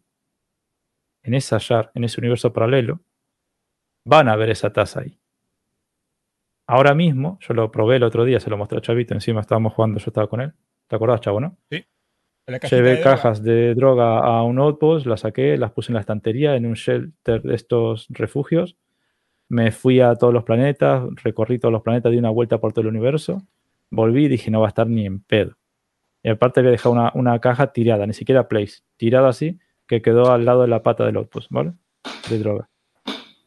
en 1.23 1.33
esa 1.35 1.59
shard, 1.59 1.91
en 1.93 2.03
ese 2.03 2.19
universo 2.19 2.51
paralelo, 2.51 3.01
van 4.03 4.27
a 4.27 4.35
ver 4.35 4.49
esa 4.49 4.73
taza 4.73 5.01
ahí. 5.01 5.19
Ahora 6.65 6.95
mismo, 6.95 7.37
yo 7.41 7.53
lo 7.53 7.69
probé 7.69 7.97
el 7.97 8.03
otro 8.03 8.25
día, 8.25 8.39
se 8.39 8.49
lo 8.49 8.57
mostré 8.57 8.79
a 8.79 8.81
Chavito, 8.81 9.13
encima 9.13 9.41
estábamos 9.41 9.73
jugando, 9.73 9.99
yo 9.99 10.05
estaba 10.07 10.27
con 10.27 10.41
él. 10.41 10.53
¿Te 10.87 10.95
acordás, 10.95 11.21
Chavo, 11.21 11.39
no? 11.39 11.57
Cajita 11.69 12.00
Llevé 12.59 12.97
de 12.97 13.01
cajas 13.01 13.43
de 13.43 13.75
droga 13.75 14.19
a 14.19 14.43
un 14.43 14.59
outpost, 14.59 15.05
las 15.05 15.21
saqué, 15.21 15.57
las 15.57 15.71
puse 15.71 15.91
en 15.91 15.95
la 15.95 15.99
estantería, 16.01 16.55
en 16.55 16.65
un 16.65 16.73
shelter 16.73 17.41
de 17.41 17.55
estos 17.55 18.07
refugios. 18.09 18.77
Me 19.49 19.71
fui 19.71 19.99
a 19.99 20.15
todos 20.15 20.33
los 20.33 20.43
planetas, 20.43 21.03
recorrí 21.23 21.59
todos 21.59 21.71
los 21.71 21.81
planetas, 21.81 22.11
di 22.11 22.17
una 22.17 22.29
vuelta 22.29 22.59
por 22.59 22.73
todo 22.73 22.81
el 22.83 22.87
universo. 22.87 23.41
Volví 23.89 24.25
y 24.25 24.29
dije, 24.29 24.49
no 24.49 24.61
va 24.61 24.67
a 24.67 24.69
estar 24.69 24.87
ni 24.87 25.05
en 25.05 25.19
pedo. 25.19 25.57
Y 26.23 26.29
aparte 26.29 26.59
había 26.59 26.71
dejado 26.71 26.93
una, 26.93 27.11
una 27.15 27.39
caja 27.39 27.73
tirada, 27.73 28.05
ni 28.05 28.13
siquiera 28.13 28.47
place, 28.47 28.81
tirada 28.97 29.29
así, 29.29 29.59
que 29.87 30.01
quedó 30.01 30.31
al 30.31 30.45
lado 30.45 30.61
de 30.61 30.67
la 30.67 30.83
pata 30.83 31.05
del 31.05 31.17
outpost, 31.17 31.51
¿vale? 31.51 31.73
De 32.29 32.39
droga. 32.39 32.69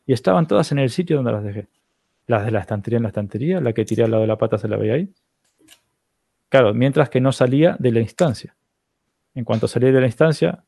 Y 0.06 0.12
estaban 0.12 0.46
todas 0.46 0.70
en 0.72 0.78
el 0.78 0.90
sitio 0.90 1.16
donde 1.16 1.32
las 1.32 1.44
dejé. 1.44 1.68
Las 2.26 2.44
de 2.44 2.50
la 2.50 2.60
estantería 2.60 2.98
en 2.98 3.04
la 3.04 3.08
estantería, 3.08 3.60
la 3.60 3.72
que 3.72 3.84
tiré 3.84 4.04
al 4.04 4.10
lado 4.10 4.22
de 4.22 4.26
la 4.26 4.38
pata 4.38 4.58
se 4.58 4.68
la 4.68 4.76
veía 4.76 4.94
ahí. 4.94 5.08
Claro, 6.48 6.74
mientras 6.74 7.10
que 7.10 7.20
no 7.20 7.32
salía 7.32 7.76
de 7.78 7.92
la 7.92 8.00
instancia. 8.00 8.54
En 9.34 9.44
cuanto 9.44 9.66
salí 9.68 9.90
de 9.90 10.00
la 10.00 10.06
instancia, 10.06 10.64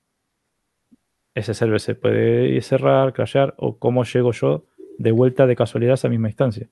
ese 1.34 1.54
server 1.54 1.80
se 1.80 1.94
puede 1.94 2.60
cerrar, 2.62 3.12
crashear, 3.12 3.54
o 3.58 3.78
cómo 3.78 4.04
llego 4.04 4.32
yo 4.32 4.64
de 4.98 5.12
vuelta 5.12 5.46
de 5.46 5.54
casualidad 5.54 5.92
a 5.92 5.94
esa 5.94 6.08
misma 6.08 6.28
instancia. 6.28 6.68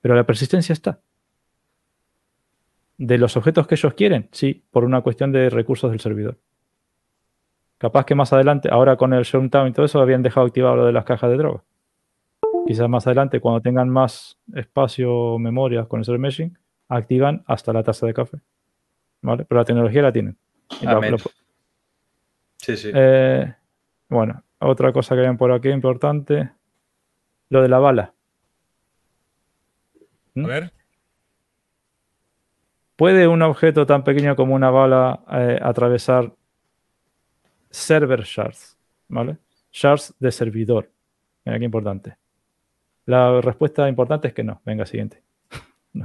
Pero 0.00 0.14
la 0.14 0.24
persistencia 0.24 0.72
está. 0.72 1.00
¿De 2.98 3.16
los 3.16 3.36
objetos 3.36 3.66
que 3.66 3.76
ellos 3.76 3.94
quieren? 3.94 4.28
Sí, 4.32 4.64
por 4.70 4.84
una 4.84 5.00
cuestión 5.00 5.32
de 5.32 5.50
recursos 5.50 5.90
del 5.90 6.00
servidor. 6.00 6.36
Capaz 7.78 8.04
que 8.04 8.14
más 8.14 8.32
adelante, 8.32 8.68
ahora 8.70 8.96
con 8.96 9.12
el 9.12 9.22
Showdown 9.22 9.68
y 9.68 9.72
todo 9.72 9.86
eso, 9.86 10.00
habían 10.00 10.22
dejado 10.22 10.46
activado 10.46 10.76
lo 10.76 10.86
de 10.86 10.92
las 10.92 11.04
cajas 11.04 11.30
de 11.30 11.36
droga. 11.36 11.62
Quizás 12.66 12.88
más 12.88 13.06
adelante, 13.06 13.40
cuando 13.40 13.60
tengan 13.60 13.88
más 13.88 14.36
espacio 14.54 15.14
o 15.14 15.38
memorias 15.38 15.86
con 15.86 16.00
el 16.00 16.04
server 16.04 16.20
meshing, 16.20 16.58
activan 16.88 17.44
hasta 17.46 17.72
la 17.72 17.82
taza 17.82 18.06
de 18.06 18.14
café. 18.14 18.38
¿Vale? 19.22 19.44
Pero 19.44 19.60
la 19.60 19.64
tecnología 19.64 20.02
la 20.02 20.12
tienen. 20.12 20.36
Lo- 20.82 21.18
Sí, 22.58 22.76
sí. 22.76 22.90
eh, 22.94 23.54
bueno, 24.08 24.42
otra 24.58 24.92
cosa 24.92 25.14
que 25.14 25.22
ven 25.22 25.36
por 25.36 25.52
aquí 25.52 25.68
importante. 25.70 26.50
Lo 27.50 27.62
de 27.62 27.68
la 27.68 27.78
bala. 27.78 28.12
A 30.36 30.46
ver. 30.46 30.72
¿Puede 32.96 33.28
un 33.28 33.42
objeto 33.42 33.86
tan 33.86 34.02
pequeño 34.04 34.34
como 34.36 34.54
una 34.54 34.70
bala 34.70 35.20
eh, 35.32 35.58
atravesar 35.62 36.32
server 37.70 38.22
shards? 38.24 38.76
¿Vale? 39.08 39.38
Shards 39.72 40.14
de 40.18 40.32
servidor. 40.32 40.90
Mira 41.44 41.58
qué 41.58 41.64
importante. 41.64 42.16
La 43.06 43.40
respuesta 43.40 43.88
importante 43.88 44.28
es 44.28 44.34
que 44.34 44.44
no. 44.44 44.60
Venga, 44.64 44.84
siguiente. 44.84 45.22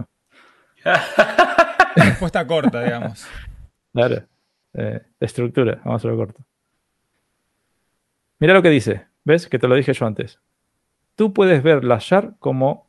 Respuesta 1.95 2.45
corta, 2.47 2.83
digamos. 2.83 3.25
Claro. 3.93 4.23
Eh, 4.73 5.01
estructura. 5.19 5.75
Vamos 5.77 5.93
a 5.93 5.95
hacerlo 5.95 6.17
corto. 6.17 6.43
Mira 8.39 8.53
lo 8.53 8.61
que 8.61 8.69
dice. 8.69 9.07
¿Ves? 9.23 9.47
Que 9.47 9.59
te 9.59 9.67
lo 9.67 9.75
dije 9.75 9.93
yo 9.93 10.05
antes. 10.05 10.39
Tú 11.15 11.33
puedes 11.33 11.61
ver 11.63 11.83
la 11.83 11.99
shard 11.99 12.35
como 12.39 12.85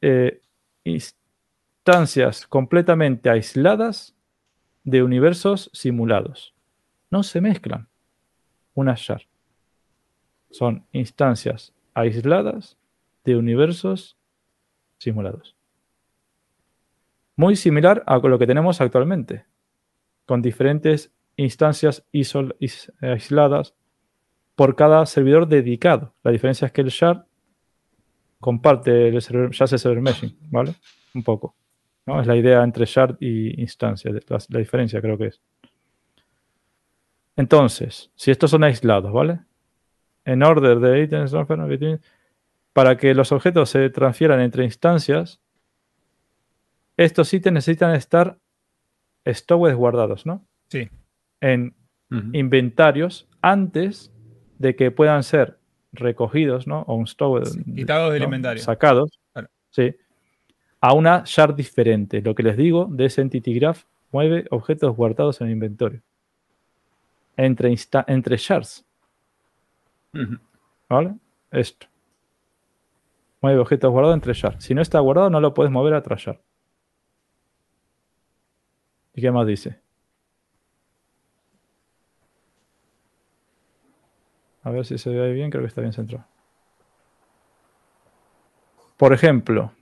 eh, 0.00 0.42
instancias 0.84 2.46
completamente 2.46 3.28
aisladas 3.28 4.16
de 4.84 5.02
universos 5.02 5.70
simulados. 5.72 6.54
No 7.10 7.22
se 7.22 7.40
mezclan. 7.40 7.88
Una 8.74 8.94
shard. 8.96 9.22
Son 10.50 10.86
instancias 10.92 11.74
aisladas 11.94 12.78
de 13.24 13.36
universos 13.36 14.16
simulados. 14.96 15.54
Muy 17.36 17.54
similar 17.54 18.02
a 18.06 18.18
lo 18.18 18.38
que 18.38 18.46
tenemos 18.46 18.80
actualmente 18.80 19.44
con 20.28 20.42
diferentes 20.42 21.12
instancias 21.38 22.04
aisladas 23.00 23.74
por 24.54 24.76
cada 24.76 25.06
servidor 25.06 25.46
dedicado. 25.46 26.14
La 26.22 26.32
diferencia 26.32 26.66
es 26.66 26.72
que 26.72 26.80
el 26.82 26.88
shard 26.88 27.24
comparte 28.40 29.08
el 29.08 29.22
server, 29.22 29.50
ya 29.52 29.64
hace 29.64 29.78
server 29.78 30.02
meshing, 30.02 30.36
¿vale? 30.50 30.74
Un 31.14 31.22
poco. 31.22 31.54
¿no? 32.06 32.20
Es 32.20 32.26
la 32.26 32.36
idea 32.36 32.62
entre 32.62 32.84
shard 32.84 33.16
y 33.20 33.60
instancia, 33.60 34.10
la, 34.10 34.38
la 34.48 34.58
diferencia 34.58 35.00
creo 35.00 35.16
que 35.16 35.26
es. 35.26 35.40
Entonces, 37.36 38.10
si 38.16 38.32
estos 38.32 38.50
son 38.50 38.64
aislados, 38.64 39.12
¿vale? 39.12 39.40
En 40.24 40.42
order 40.42 40.80
de 40.80 41.02
items 41.02 41.32
para 42.72 42.96
que 42.96 43.14
los 43.14 43.30
objetos 43.30 43.70
se 43.70 43.88
transfieran 43.90 44.40
entre 44.40 44.64
instancias, 44.64 45.40
estos 46.96 47.32
ítems 47.32 47.54
necesitan 47.54 47.94
estar 47.94 48.38
stowed 49.24 49.76
guardados, 49.76 50.26
¿no? 50.26 50.44
Sí. 50.68 50.90
En 51.40 51.74
inventarios 52.32 53.28
antes 53.42 54.12
de 54.58 54.74
que 54.76 54.90
puedan 54.90 55.22
ser 55.22 55.58
recogidos, 55.92 56.66
¿no? 56.66 56.82
O 56.82 56.94
un 56.94 57.06
stowed, 57.06 57.44
Quitados 57.74 58.12
del 58.12 58.20
¿no? 58.20 58.24
inventario. 58.26 58.62
Sacados, 58.62 59.18
Claro. 59.32 59.48
sí, 59.70 59.94
a 60.80 60.92
una 60.94 61.22
shard 61.26 61.54
diferente. 61.54 62.20
Lo 62.22 62.34
que 62.34 62.42
les 62.42 62.56
digo 62.56 62.86
de 62.90 63.04
ese 63.06 63.20
Entity 63.20 63.54
Graph 63.58 63.84
mueve 64.10 64.46
objetos 64.50 64.96
guardados 64.96 65.40
en 65.40 65.48
el 65.48 65.52
inventario. 65.54 66.00
Entre, 67.36 67.70
insta- 67.70 68.04
entre 68.08 68.36
shards. 68.36 68.84
¿vale? 70.88 71.14
Esto. 71.50 71.86
Mueve 73.40 73.60
objetos 73.60 73.90
guardados 73.92 74.14
entre 74.16 74.32
shards. 74.32 74.64
Si 74.64 74.74
no 74.74 74.82
está 74.82 74.98
guardado, 75.00 75.30
no 75.30 75.40
lo 75.40 75.54
puedes 75.54 75.70
mover 75.70 75.94
a 75.94 75.98
otra 75.98 76.16
shard. 76.18 76.38
¿Y 79.14 79.20
qué 79.20 79.30
más 79.30 79.46
dice? 79.46 79.80
A 84.68 84.70
ver 84.70 84.84
si 84.84 84.98
se 84.98 85.08
ve 85.08 85.24
ahí 85.24 85.32
bien, 85.32 85.48
creo 85.48 85.62
que 85.62 85.68
está 85.68 85.80
bien 85.80 85.94
centrado. 85.94 86.26
Por 88.98 89.14
ejemplo, 89.14 89.72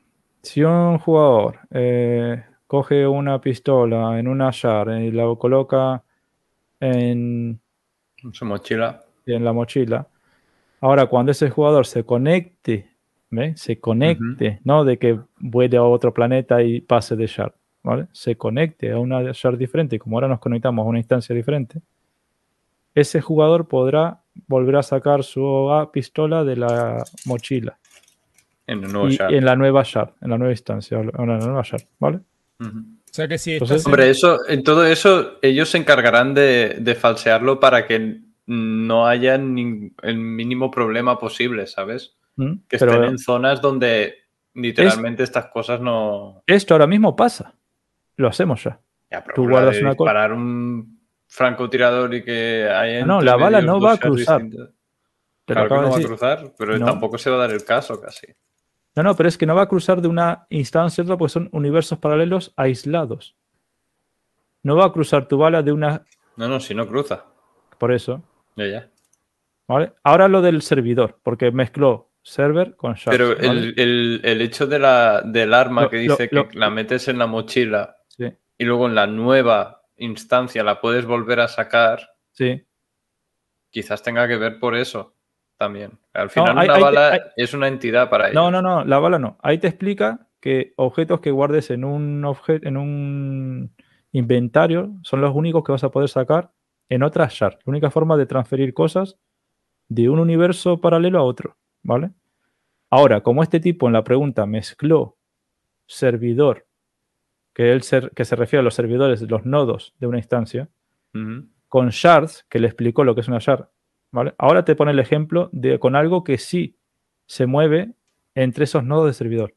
si 0.42 0.62
un 0.62 0.99
jugador 0.99 1.58
eh, 1.72 2.44
coge 2.69 3.04
una 3.04 3.40
pistola 3.40 4.17
en 4.17 4.28
una 4.28 4.51
shard 4.52 5.01
y 5.01 5.10
la 5.10 5.24
coloca 5.35 6.04
en, 6.78 7.60
Su 8.31 8.44
mochila. 8.44 9.02
en 9.26 9.44
la 9.44 9.52
mochila, 9.52 10.06
ahora 10.81 11.06
cuando 11.06 11.33
ese 11.33 11.51
jugador 11.51 11.85
se 11.85 12.04
conecte, 12.04 12.88
¿ve? 13.31 13.56
Se 13.56 13.81
conecte, 13.81 14.60
no 14.62 14.85
de 14.85 15.01
que 15.01 15.19
vuele 15.40 15.78
a 15.78 15.83
otro 15.83 16.15
planeta 16.15 16.62
y 16.62 16.81
pase 16.81 17.17
de 17.17 17.26
shard, 17.26 17.54
¿vale? 17.83 18.06
Se 18.12 18.36
conecte 18.36 18.92
a 18.92 19.01
una 19.01 19.33
shard 19.33 19.58
diferente, 19.58 19.99
como 19.99 20.17
ahora 20.17 20.28
nos 20.28 20.38
conectamos 20.38 20.86
a 20.86 20.88
una 20.88 20.99
instancia 21.01 21.35
diferente, 21.35 21.83
ese 22.94 23.20
jugador 23.20 23.67
podrá 23.67 24.22
volver 24.47 24.76
a 24.76 24.83
sacar 24.83 25.22
su 25.24 25.70
pistola 25.92 26.44
de 26.44 26.56
la 26.56 27.04
mochila 27.24 27.78
En 28.67 28.85
el 28.85 28.92
nuevo 28.92 29.08
y, 29.08 29.17
shard. 29.17 29.33
y 29.33 29.36
en 29.36 29.44
la 29.44 29.56
nueva 29.56 29.83
shard, 29.85 30.10
en 30.20 30.31
la 30.31 30.38
nueva 30.38 30.52
instancia, 30.52 30.99
en 30.99 31.06
la 31.28 31.38
nueva 31.38 31.62
shard, 31.62 31.83
¿vale? 31.99 32.20
O 32.60 32.65
sea 33.10 33.28
que 33.28 33.38
si 33.38 33.52
Entonces- 33.54 33.83
en- 33.85 33.86
Hombre, 33.86 34.10
eso, 34.10 34.38
en 34.49 34.62
todo 34.62 34.85
eso, 34.86 35.38
ellos 35.42 35.70
se 35.70 35.78
encargarán 35.78 36.35
de, 36.35 36.76
de 36.81 36.94
falsearlo 36.94 37.60
para 37.60 37.86
que 37.86 38.20
no 38.47 39.06
haya 39.06 39.36
nin- 39.38 39.94
el 40.02 40.19
mínimo 40.19 40.70
problema 40.70 41.19
posible, 41.19 41.67
¿sabes? 41.67 42.17
¿Mm? 42.36 42.52
Que 42.69 42.78
Pero 42.78 42.92
estén 42.92 43.10
en 43.10 43.19
zonas 43.19 43.60
donde 43.62 44.15
literalmente 44.54 45.22
estas 45.22 45.47
cosas 45.47 45.81
no. 45.81 46.42
esto 46.47 46.74
ahora 46.74 46.86
mismo 46.86 47.17
pasa. 47.17 47.54
Lo 48.17 48.28
hacemos 48.28 48.62
ya. 48.65 48.81
Ya, 49.10 49.22
pero 49.22 49.35
Tú 49.35 49.49
guardas 49.49 49.78
una 49.81 49.94
co- 49.94 50.04
disparar 50.04 50.33
un 50.33 50.95
francotirador 51.36 52.15
y 52.15 52.24
que 52.24 52.67
haya. 52.69 53.04
No, 53.04 53.15
entre 53.17 53.26
la 53.26 53.36
bala 53.36 53.60
no 53.60 53.78
va 53.78 53.92
a 53.92 53.99
cruzar. 53.99 54.42
Claro 55.44 55.69
que 55.69 55.74
no 55.74 55.83
de 55.83 55.90
va 55.90 55.97
a 55.97 56.01
cruzar, 56.02 56.52
pero 56.58 56.78
No. 56.78 56.86
tampoco 56.86 57.19
se 57.19 57.28
va 57.31 57.36
a 57.36 57.40
dar 57.40 57.51
el 57.52 57.62
caso 57.65 58.01
casi. 58.01 58.26
No, 58.97 59.02
no, 59.02 59.15
pero 59.15 59.28
es 59.28 59.36
que 59.36 59.44
no 59.44 59.54
va 59.54 59.62
a 59.62 59.69
cruzar 59.69 60.01
de 60.01 60.08
una 60.08 60.47
instancia 60.49 61.02
a 61.02 61.04
otra 61.04 61.19
porque 61.19 61.33
son 61.35 61.51
universos 61.52 61.99
paralelos 61.99 62.54
aislados. 62.56 63.36
No 64.62 64.76
va 64.76 64.86
a 64.86 64.92
cruzar 64.92 65.28
tu 65.28 65.36
bala 65.36 65.62
de 65.62 65.72
una. 65.72 66.02
No, 66.36 66.49
no, 66.49 66.58
si 66.58 66.74
no 66.74 66.88
cruza. 66.88 67.24
Por 67.78 67.92
eso. 67.92 68.22
Ya, 68.56 68.67
ya. 68.67 68.90
¿vale? 69.69 69.92
Ahora 70.02 70.28
lo 70.28 70.40
del 70.40 70.62
servidor, 70.62 71.19
porque 71.22 71.51
mezcló 71.51 72.10
server 72.22 72.74
con 72.76 72.94
shards. 72.94 73.10
Pero 73.17 73.36
¿vale? 73.36 73.47
el, 73.49 73.74
el- 73.78 74.20
el 74.24 74.40
hecho 74.40 74.67
de 74.67 74.78
la, 74.78 75.20
del 75.22 75.52
arma 75.52 75.83
Lo- 75.83 75.90
que 75.90 75.99
dice 75.99 76.28
lo- 76.33 76.49
que 76.49 76.58
la 76.58 76.70
metes 76.70 77.06
en 77.08 77.19
la 77.19 77.26
mochila 77.26 77.99
Sí, 78.08 78.33
y 78.58 78.65
luego 78.65 78.86
en 78.86 78.94
la 78.94 79.06
nueva 79.06 79.75
instancia 79.98 80.62
la 80.64 80.80
puedes 80.80 81.04
volver 81.06 81.40
a 81.40 81.48
sacar, 81.48 82.08
sí. 82.32 82.64
quizás 83.70 84.02
tenga 84.02 84.26
que 84.28 84.36
ver 84.36 84.58
por 84.58 84.74
eso 84.76 85.14
también. 85.56 85.98
Al 86.12 86.30
final 86.30 86.58
hay- 86.58 86.66
una 86.66 86.74
hay- 86.76 86.82
bala 86.82 87.12
hay- 87.12 87.20
es 87.36 87.54
una 87.54 87.68
entidad 87.68 88.08
para 88.10 88.26
ellos. 88.28 88.34
No, 88.34 88.50
no, 88.50 88.60
no, 88.62 88.84
la 88.84 88.98
bala 88.98 89.18
no. 89.18 89.38
Ahí 89.42 89.58
te 89.58 89.68
explica 89.68 90.28
que 90.40 90.72
objetos 90.76 91.20
que 91.20 91.30
guardes 91.30 91.70
en 91.70 91.84
un 91.84 92.24
objeto, 92.24 92.68
en 92.68 92.76
un 92.76 93.74
inventario, 94.12 94.94
son 95.02 95.20
los 95.20 95.34
únicos 95.34 95.64
que 95.64 95.72
vas 95.72 95.84
a 95.84 95.90
poder 95.90 96.08
sacar 96.08 96.52
en 96.88 97.02
otra 97.02 97.28
shard. 97.30 97.54
La 97.64 97.70
única 97.70 97.90
forma 97.90 98.16
de 98.16 98.26
transferir 98.26 98.72
cosas 98.74 99.18
de 99.88 100.08
un 100.08 100.18
universo 100.20 100.80
paralelo 100.80 101.18
a 101.18 101.22
otro, 101.22 101.56
¿vale? 101.82 102.10
Ahora, 102.90 103.20
como 103.22 103.42
este 103.42 103.60
tipo 103.60 103.86
en 103.88 103.92
la 103.94 104.04
pregunta 104.04 104.46
mezcló 104.46 105.16
servidor, 105.86 106.66
que, 107.56 107.72
él 107.72 107.81
ser- 107.83 108.10
que 108.10 108.26
se 108.26 108.37
refiere 108.37 108.60
a 108.60 108.62
los 108.62 108.74
servidores, 108.74 109.22
los 109.22 109.47
nodos 109.47 109.94
de 109.99 110.06
una 110.06 110.19
instancia, 110.19 110.69
con 111.69 111.89
shards, 111.89 112.44
que 112.51 112.58
le 112.58 112.67
explicó 112.67 113.03
lo 113.03 113.15
que 113.15 113.22
es 113.22 113.28
una 113.28 113.39
shard, 113.39 113.65
¿vale? 114.12 114.35
Ahora 114.37 114.67
te 114.67 114.76
pone 114.76 114.90
el 114.90 114.99
ejemplo 114.99 115.49
de 115.53 115.78
con 115.78 115.97
algo 115.97 116.22
que 116.22 116.37
sí 116.37 116.76
se 117.24 117.47
mueve 117.47 117.92
entre 118.35 118.65
esos 118.65 118.85
nodos 118.85 119.06
de 119.06 119.15
servidor. 119.15 119.55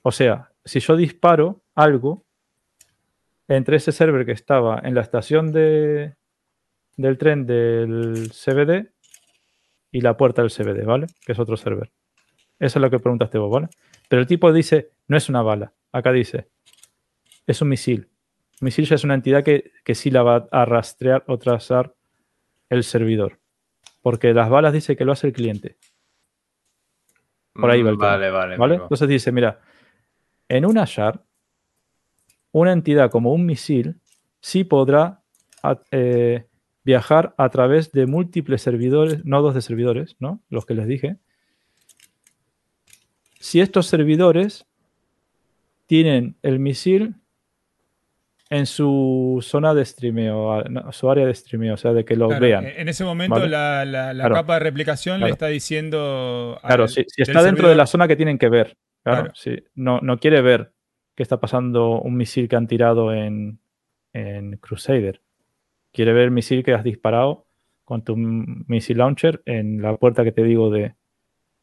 O 0.00 0.10
sea, 0.10 0.52
si 0.64 0.80
yo 0.80 0.96
disparo 0.96 1.60
algo 1.74 2.24
entre 3.48 3.76
ese 3.76 3.92
server 3.92 4.24
que 4.24 4.32
estaba 4.32 4.80
en 4.82 4.94
la 4.94 5.02
estación 5.02 5.52
de, 5.52 6.14
del 6.96 7.18
tren 7.18 7.44
del 7.44 8.30
CBD 8.32 8.88
y 9.92 10.00
la 10.00 10.16
puerta 10.16 10.40
del 10.40 10.50
CBD, 10.50 10.86
¿vale? 10.86 11.06
Que 11.26 11.32
es 11.32 11.38
otro 11.38 11.58
server. 11.58 11.90
Eso 12.58 12.78
es 12.78 12.82
lo 12.82 12.88
que 12.88 12.98
preguntaste 12.98 13.36
vos, 13.36 13.50
¿vale? 13.50 13.68
Pero 14.08 14.20
el 14.22 14.26
tipo 14.26 14.50
dice, 14.52 14.90
no 15.06 15.18
es 15.18 15.28
una 15.28 15.42
bala. 15.42 15.72
Acá 15.92 16.12
dice, 16.12 16.48
es 17.48 17.62
un 17.62 17.68
misil. 17.68 18.08
Un 18.60 18.66
misil 18.66 18.86
ya 18.86 18.94
es 18.94 19.04
una 19.04 19.14
entidad 19.14 19.42
que, 19.42 19.72
que 19.84 19.94
sí 19.94 20.10
la 20.10 20.22
va 20.22 20.48
a 20.52 20.64
rastrear 20.64 21.24
o 21.26 21.38
trazar 21.38 21.94
el 22.68 22.84
servidor. 22.84 23.40
Porque 24.02 24.32
las 24.32 24.50
balas 24.50 24.72
dice 24.72 24.96
que 24.96 25.04
lo 25.04 25.12
hace 25.12 25.28
el 25.28 25.32
cliente. 25.32 25.76
Por 27.54 27.70
ahí 27.70 27.82
va 27.82 27.90
el 27.90 27.96
Mm, 27.96 27.98
tema, 27.98 28.10
Vale, 28.10 28.30
vale. 28.30 28.56
¿Vale? 28.56 28.74
Entonces 28.76 29.08
dice, 29.08 29.32
mira, 29.32 29.60
en 30.48 30.66
una 30.66 30.84
shard, 30.84 31.20
una 32.52 32.72
entidad 32.72 33.10
como 33.10 33.32
un 33.32 33.46
misil 33.46 34.00
sí 34.40 34.64
podrá 34.64 35.22
eh, 35.90 36.46
viajar 36.84 37.34
a 37.38 37.48
través 37.48 37.92
de 37.92 38.06
múltiples 38.06 38.62
servidores, 38.62 39.24
nodos 39.24 39.54
de 39.54 39.62
servidores, 39.62 40.16
¿no? 40.20 40.42
Los 40.48 40.66
que 40.66 40.74
les 40.74 40.86
dije. 40.86 41.16
Si 43.40 43.60
estos 43.60 43.86
servidores 43.86 44.66
tienen 45.86 46.36
el 46.42 46.58
misil 46.58 47.16
en 48.50 48.64
su 48.66 49.38
zona 49.42 49.74
de 49.74 49.84
streameo, 49.84 50.62
su 50.92 51.10
área 51.10 51.26
de 51.26 51.34
streameo, 51.34 51.74
o 51.74 51.76
sea, 51.76 51.92
de 51.92 52.04
que 52.04 52.16
lo 52.16 52.28
Claro, 52.28 52.40
vean. 52.42 52.64
En 52.66 52.88
ese 52.88 53.04
momento 53.04 53.36
¿Vale? 53.36 53.48
la, 53.50 53.84
la- 53.84 54.14
la 54.14 54.22
Claro. 54.24 54.34
capa 54.36 54.54
de 54.54 54.60
replicación 54.60 55.20
le 55.20 55.28
está 55.30 55.48
diciendo. 55.48 56.58
Claro, 56.62 56.84
al- 56.84 56.88
si, 56.88 57.04
está 57.16 57.42
dentro 57.42 57.68
de 57.68 57.74
la 57.76 57.86
zona 57.86 58.08
que 58.08 58.16
tienen 58.16 58.38
que 58.38 58.48
ver. 58.48 58.76
Claro, 59.04 59.30
si 59.34 59.62
no, 59.74 60.00
no 60.00 60.18
quiere 60.18 60.40
ver 60.42 60.72
qué 61.14 61.22
está 61.22 61.40
pasando 61.40 62.00
un 62.00 62.16
misil 62.16 62.48
que 62.48 62.56
han 62.56 62.66
tirado 62.68 63.12
en, 63.12 63.58
en 64.12 64.56
Crusader. 64.58 65.20
Quiere 65.92 66.12
ver 66.12 66.24
el 66.24 66.30
misil 66.30 66.62
que 66.64 66.72
has 66.74 66.84
disparado 66.84 67.46
con 67.84 68.02
tu 68.02 68.16
misil 68.16 68.98
launcher 68.98 69.42
en 69.46 69.80
la 69.82 69.96
puerta 69.96 70.24
que 70.24 70.32
te 70.32 70.42
digo 70.42 70.70
de, 70.70 70.94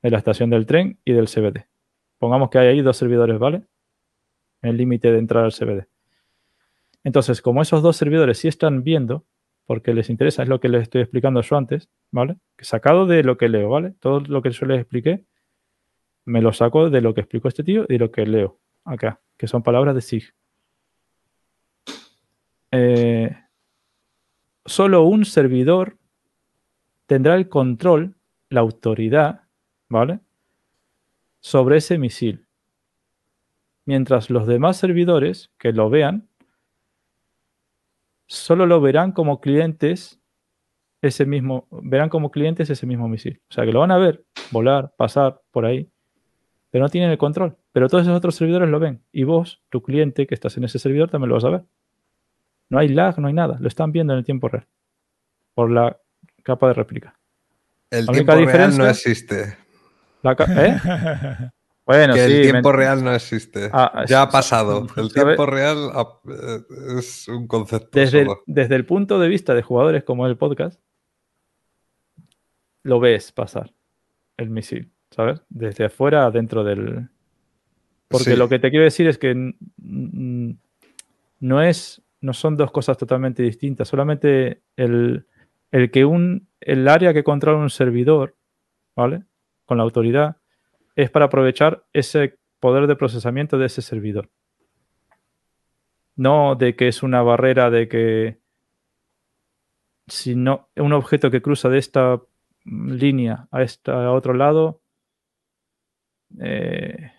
de 0.02 0.10
la 0.12 0.18
estación 0.18 0.50
del 0.50 0.66
tren 0.66 1.00
y 1.06 1.14
del 1.14 1.28
CBD. 1.28 1.66
Pongamos 2.18 2.50
que 2.50 2.58
hay 2.58 2.68
ahí 2.70 2.82
dos 2.82 2.98
servidores, 2.98 3.38
¿vale? 3.38 3.62
En 4.64 4.72
el 4.72 4.78
límite 4.78 5.12
de 5.12 5.20
entrar 5.20 5.44
al 5.46 5.52
CBD. 5.52 5.86
Entonces, 7.06 7.42
como 7.42 7.62
esos 7.62 7.84
dos 7.84 7.96
servidores 7.96 8.40
sí 8.40 8.48
están 8.48 8.84
viendo, 8.84 9.26
porque 9.68 9.94
les 9.94 10.10
interesa, 10.10 10.42
es 10.42 10.50
lo 10.50 10.60
que 10.60 10.70
les 10.70 10.82
estoy 10.82 11.02
explicando 11.02 11.40
yo 11.42 11.56
antes, 11.56 11.88
¿vale? 12.12 12.38
Que 12.58 12.66
sacado 12.66 13.06
de 13.06 13.24
lo 13.24 13.38
que 13.38 13.48
leo, 13.48 13.70
¿vale? 13.70 13.94
Todo 14.00 14.22
lo 14.22 14.42
que 14.42 14.50
yo 14.50 14.66
les 14.66 14.82
expliqué, 14.82 15.24
me 16.26 16.42
lo 16.42 16.52
saco 16.52 16.90
de 16.90 17.02
lo 17.02 17.14
que 17.14 17.22
explicó 17.22 17.48
este 17.48 17.64
tío 17.64 17.86
y 17.88 17.94
de 17.94 18.00
lo 18.00 18.12
que 18.12 18.26
leo 18.26 18.60
acá, 18.84 19.22
que 19.38 19.48
son 19.48 19.62
palabras 19.62 19.94
de 19.94 20.02
SIG. 20.02 20.34
Eh, 22.72 23.38
solo 24.66 25.04
un 25.04 25.26
servidor 25.26 25.98
tendrá 27.06 27.36
el 27.36 27.50
control, 27.50 28.16
la 28.50 28.62
autoridad, 28.62 29.44
¿vale? 29.90 30.22
Sobre 31.40 31.78
ese 31.78 32.00
misil. 32.00 32.48
Mientras 33.86 34.32
los 34.32 34.48
demás 34.48 34.78
servidores 34.78 35.52
que 35.60 35.72
lo 35.72 35.92
vean, 35.92 36.28
solo 38.28 38.66
lo 38.66 38.82
verán 38.82 39.12
como 39.12 39.40
clientes 39.42 40.20
ese 41.02 41.26
mismo, 41.26 41.68
verán 41.72 42.10
como 42.10 42.32
clientes 42.32 42.70
ese 42.70 42.86
mismo 42.86 43.08
misil. 43.08 43.42
O 43.50 43.54
sea 43.54 43.66
que 43.66 43.72
lo 43.72 43.80
van 43.82 43.92
a 43.92 43.98
ver, 43.98 44.26
volar, 44.52 44.94
pasar 44.98 45.42
por 45.52 45.66
ahí, 45.66 45.90
pero 46.72 46.84
no 46.84 46.90
tienen 46.90 47.12
el 47.12 47.18
control. 47.18 47.58
Pero 47.72 47.88
todos 47.90 48.04
esos 48.04 48.18
otros 48.18 48.36
servidores 48.36 48.70
lo 48.70 48.80
ven. 48.80 49.04
Y 49.12 49.24
vos, 49.24 49.62
tu 49.70 49.82
cliente 49.84 50.26
que 50.28 50.34
estás 50.34 50.58
en 50.58 50.64
ese 50.64 50.80
servidor, 50.80 51.10
también 51.10 51.30
lo 51.30 51.36
vas 51.36 51.46
a 51.46 51.50
ver. 51.50 51.64
No 52.70 52.80
hay 52.80 52.88
lag, 52.88 53.20
no 53.20 53.28
hay 53.28 53.34
nada. 53.34 53.58
Lo 53.60 53.68
están 53.68 53.92
viendo 53.92 54.14
en 54.14 54.20
el 54.20 54.26
tiempo 54.26 54.48
real. 54.48 54.68
Por 55.54 55.70
la 55.72 55.98
capa 56.44 56.68
de 56.70 56.74
réplica. 56.74 57.20
El 57.92 58.06
La 58.08 58.14
tiempo 58.14 58.34
única 58.34 58.52
real 58.58 58.70
no 58.78 58.86
diferencia- 58.86 58.90
existe. 58.90 59.58
La 60.24 60.32
¿eh? 60.32 61.52
Bueno, 61.86 62.14
que 62.16 62.26
sí, 62.28 62.34
el 62.34 62.42
tiempo 62.52 62.72
real 62.72 63.04
no 63.04 63.14
existe. 63.14 63.70
Ah, 63.72 64.06
ya 64.08 64.24
ha 64.24 64.26
sa- 64.26 64.32
pasado. 64.32 64.88
El 64.98 65.14
tiempo 65.14 65.46
real 65.46 65.92
ah, 65.94 66.20
eh, 66.28 66.60
es 66.98 67.28
un 67.28 67.48
concepto 67.48 67.90
desde 68.00 68.22
el, 68.22 68.26
solo. 68.28 68.42
desde 68.48 68.76
el 68.76 68.86
punto 68.86 69.20
de 69.20 69.28
vista 69.28 69.54
de 69.54 69.62
jugadores 69.62 70.04
como 70.04 70.26
el 70.26 70.36
podcast, 70.38 70.80
lo 72.84 73.00
ves 73.00 73.32
pasar 73.32 73.72
el 74.38 74.50
misil, 74.50 74.92
¿sabes? 75.12 75.42
Desde 75.50 75.86
afuera 75.86 76.30
dentro 76.32 76.64
del... 76.64 77.10
Porque 78.08 78.32
Sí. 78.32 78.36
lo 78.36 78.48
que 78.50 78.60
te 78.60 78.70
quiero 78.70 78.86
decir 78.86 79.08
es 79.08 79.18
que 79.18 79.54
no 79.78 81.62
es, 81.62 82.02
no 82.22 82.34
son 82.34 82.56
dos 82.58 82.72
cosas 82.72 82.98
totalmente 82.98 83.42
distintas. 83.44 83.88
Solamente 83.88 84.62
el, 84.76 85.26
el 85.72 85.92
que 85.92 86.06
un, 86.06 86.48
el 86.62 86.88
área 86.88 87.14
que 87.14 87.24
controla 87.24 87.58
un 87.60 87.70
servidor, 87.72 88.36
¿vale? 88.96 89.24
Con 89.66 89.78
la 89.78 89.84
autoridad, 89.84 90.38
es 90.96 91.10
para 91.10 91.26
aprovechar 91.26 91.86
ese 91.94 92.40
poder 92.60 92.88
de 92.88 92.96
procesamiento 92.96 93.58
de 93.58 93.66
ese 93.68 93.82
servidor. 93.82 94.30
No 96.16 96.56
de 96.56 96.76
que 96.76 96.88
es 96.88 97.04
una 97.04 97.22
barrera 97.22 97.70
de 97.70 97.88
que 97.88 98.40
si 100.08 100.36
no, 100.36 100.70
un 100.76 100.94
objeto 100.94 101.32
que 101.32 101.42
cruza 101.42 101.70
de 101.70 101.80
esta 101.80 102.22
línea 102.64 103.48
a 103.52 103.62
este 103.62 103.92
a 103.92 104.12
otro 104.12 104.34
lado 104.34 104.82
eh, 106.40 107.12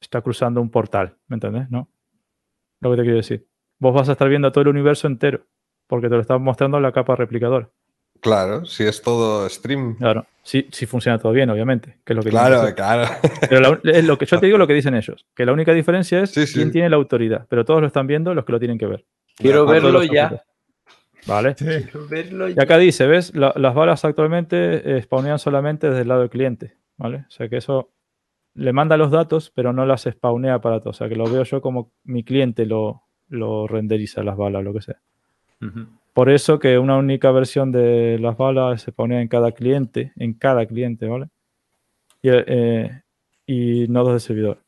está 0.00 0.22
cruzando 0.22 0.60
un 0.60 0.70
portal, 0.70 1.16
¿me 1.28 1.34
entendés? 1.34 1.70
¿No? 1.70 1.88
Lo 2.80 2.90
que 2.90 2.96
te 2.96 3.02
quiero 3.02 3.16
decir. 3.16 3.46
Vos 3.78 3.94
vas 3.94 4.08
a 4.08 4.12
estar 4.12 4.28
viendo 4.28 4.50
todo 4.52 4.62
el 4.62 4.68
universo 4.68 5.06
entero, 5.06 5.46
porque 5.86 6.08
te 6.08 6.14
lo 6.14 6.20
está 6.20 6.38
mostrando 6.38 6.80
la 6.80 6.92
capa 6.92 7.16
replicadora. 7.16 7.70
Claro, 8.20 8.64
si 8.64 8.84
es 8.84 9.00
todo 9.02 9.48
stream. 9.48 9.96
Claro, 9.96 10.26
si, 10.42 10.66
si 10.72 10.86
funciona 10.86 11.18
todo 11.18 11.32
bien, 11.32 11.48
obviamente. 11.50 11.98
Que 12.04 12.12
es 12.12 12.16
lo 12.16 12.22
que 12.22 12.30
Claro, 12.30 12.74
claro. 12.74 13.08
Pero 13.48 13.60
la- 13.60 13.80
es 13.92 14.04
lo 14.04 14.16
que 14.18 14.26
yo 14.26 14.38
te 14.40 14.46
digo 14.46 14.58
lo 14.58 14.66
que 14.66 14.74
dicen 14.74 14.94
ellos, 14.94 15.26
que 15.34 15.44
la 15.46 15.52
única 15.52 15.72
diferencia 15.72 16.20
es 16.22 16.30
Sí, 16.30 16.46
sí. 16.46 16.54
quién 16.54 16.70
tiene 16.72 16.88
la 16.90 16.96
autoridad, 16.96 17.46
pero 17.48 17.64
todos 17.64 17.80
lo 17.80 17.86
están 17.86 18.06
viendo 18.06 18.34
los 18.34 18.44
que 18.44 18.52
lo 18.52 18.58
tienen 18.58 18.78
que 18.78 18.86
ver. 18.86 19.04
Quiero 19.36 19.64
Todos 19.64 19.72
verlo 19.82 20.02
ya. 20.04 20.42
Vale. 21.26 21.54
Sí. 21.58 21.64
Quiero 21.64 22.06
verlo 22.08 22.48
Y 22.48 22.54
acá 22.60 22.78
dice, 22.78 23.06
¿ves? 23.06 23.34
La- 23.34 23.52
las 23.56 23.74
balas 23.74 24.04
actualmente 24.04 24.96
eh, 24.96 25.02
spawnean 25.02 25.38
solamente 25.38 25.88
desde 25.88 26.02
el 26.02 26.08
lado 26.08 26.20
del 26.20 26.30
cliente, 26.30 26.74
¿vale? 26.96 27.24
O 27.28 27.30
sea 27.30 27.48
que 27.48 27.56
eso 27.56 27.90
le 28.54 28.72
manda 28.72 28.96
los 28.96 29.10
datos, 29.10 29.50
pero 29.54 29.72
no 29.72 29.84
las 29.84 30.02
spawnea 30.02 30.60
para 30.60 30.80
todo. 30.80 30.90
O 30.90 30.94
sea 30.94 31.08
que 31.08 31.16
lo 31.16 31.24
veo 31.30 31.42
yo 31.42 31.60
como 31.60 31.92
mi 32.04 32.22
cliente 32.24 32.64
lo, 32.64 33.02
lo 33.28 33.66
renderiza 33.66 34.22
las 34.22 34.36
balas, 34.36 34.64
lo 34.64 34.72
que 34.72 34.80
sea. 34.82 34.96
Por 36.16 36.30
eso 36.30 36.58
que 36.58 36.78
una 36.78 36.96
única 36.96 37.30
versión 37.30 37.70
de 37.72 38.18
las 38.18 38.38
balas 38.38 38.80
se 38.80 38.90
spawnea 38.90 39.20
en 39.20 39.28
cada 39.28 39.52
cliente, 39.52 40.14
en 40.16 40.32
cada 40.32 40.64
cliente, 40.64 41.06
¿vale? 41.06 41.28
Y, 42.22 42.30
eh, 42.32 43.02
y 43.44 43.86
nodos 43.88 44.14
de 44.14 44.20
servidor. 44.20 44.62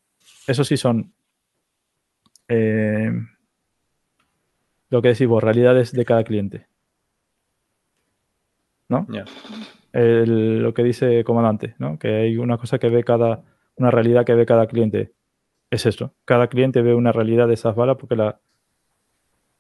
Eso 0.47 0.63
sí 0.63 0.77
son 0.77 1.11
eh, 2.49 3.11
lo 4.91 5.01
que 5.01 5.09
decimos, 5.09 5.43
realidades 5.43 5.93
de 5.93 6.05
cada 6.05 6.23
cliente. 6.23 6.67
¿No? 8.91 9.07
El- 9.95 10.63
lo 10.63 10.75
que 10.75 10.85
dice 10.85 11.25
comandante, 11.25 11.77
¿no? 11.79 11.99
Que 11.99 12.09
hay 12.09 12.37
una 12.37 12.59
cosa 12.59 12.79
que 12.79 12.91
ve 12.91 13.05
cada, 13.05 13.43
una 13.77 13.91
realidad 13.91 14.27
que 14.27 14.35
ve 14.35 14.45
cada 14.45 14.67
cliente. 14.67 15.15
Es 15.71 15.87
esto. 15.87 16.13
Cada 16.27 16.49
cliente 16.49 16.83
ve 16.83 16.95
una 16.95 17.11
realidad 17.11 17.49
de 17.49 17.55
esas 17.55 17.75
balas 17.75 17.97
porque 17.99 18.17
la, 18.17 18.39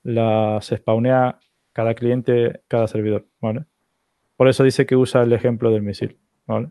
las 0.02 0.66
spawnea 0.66 1.38
cada 1.78 1.94
cliente, 1.94 2.60
cada 2.66 2.88
servidor, 2.88 3.24
¿vale? 3.40 3.64
Por 4.36 4.48
eso 4.48 4.64
dice 4.64 4.84
que 4.84 4.96
usa 4.96 5.22
el 5.22 5.32
ejemplo 5.32 5.70
del 5.70 5.82
misil, 5.82 6.18
¿vale? 6.44 6.70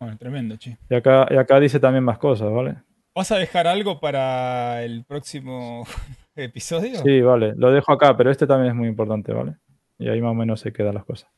Bueno, 0.00 0.18
tremendo, 0.18 0.56
che. 0.56 0.76
Y 0.90 0.96
acá, 0.96 1.28
y 1.30 1.36
acá 1.36 1.60
dice 1.60 1.78
también 1.78 2.02
más 2.02 2.18
cosas, 2.18 2.50
¿vale? 2.50 2.78
¿Vas 3.14 3.30
a 3.30 3.36
dejar 3.36 3.68
algo 3.68 4.00
para 4.00 4.82
el 4.82 5.04
próximo 5.04 5.86
episodio? 6.34 6.96
Sí, 6.96 7.20
vale. 7.20 7.54
Lo 7.56 7.70
dejo 7.70 7.92
acá, 7.92 8.16
pero 8.16 8.32
este 8.32 8.48
también 8.48 8.72
es 8.72 8.76
muy 8.76 8.88
importante, 8.88 9.32
¿vale? 9.32 9.54
Y 10.00 10.08
ahí 10.08 10.20
más 10.20 10.32
o 10.32 10.34
menos 10.34 10.58
se 10.58 10.72
quedan 10.72 10.96
las 10.96 11.04
cosas. 11.04 11.30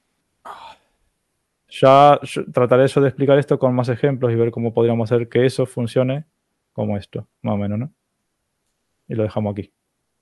Ya 1.69 2.19
trataré 2.51 2.89
yo 2.89 3.03
de 3.03 3.09
explicar 3.09 3.39
esto 3.39 3.59
con 3.59 3.75
más 3.75 3.91
ejemplos 3.91 4.33
y 4.33 4.37
ver 4.37 4.51
cómo 4.51 4.73
podríamos 4.73 5.13
hacer 5.13 5.29
que 5.29 5.45
eso 5.45 5.67
funcione 5.67 6.25
como 6.73 6.97
esto, 6.97 7.29
más 7.43 7.57
o 7.57 7.59
menos, 7.59 7.79
¿no? 7.79 7.93
Y 9.09 9.15
lo 9.15 9.23
dejamos 9.23 9.53
aquí. 9.53 9.73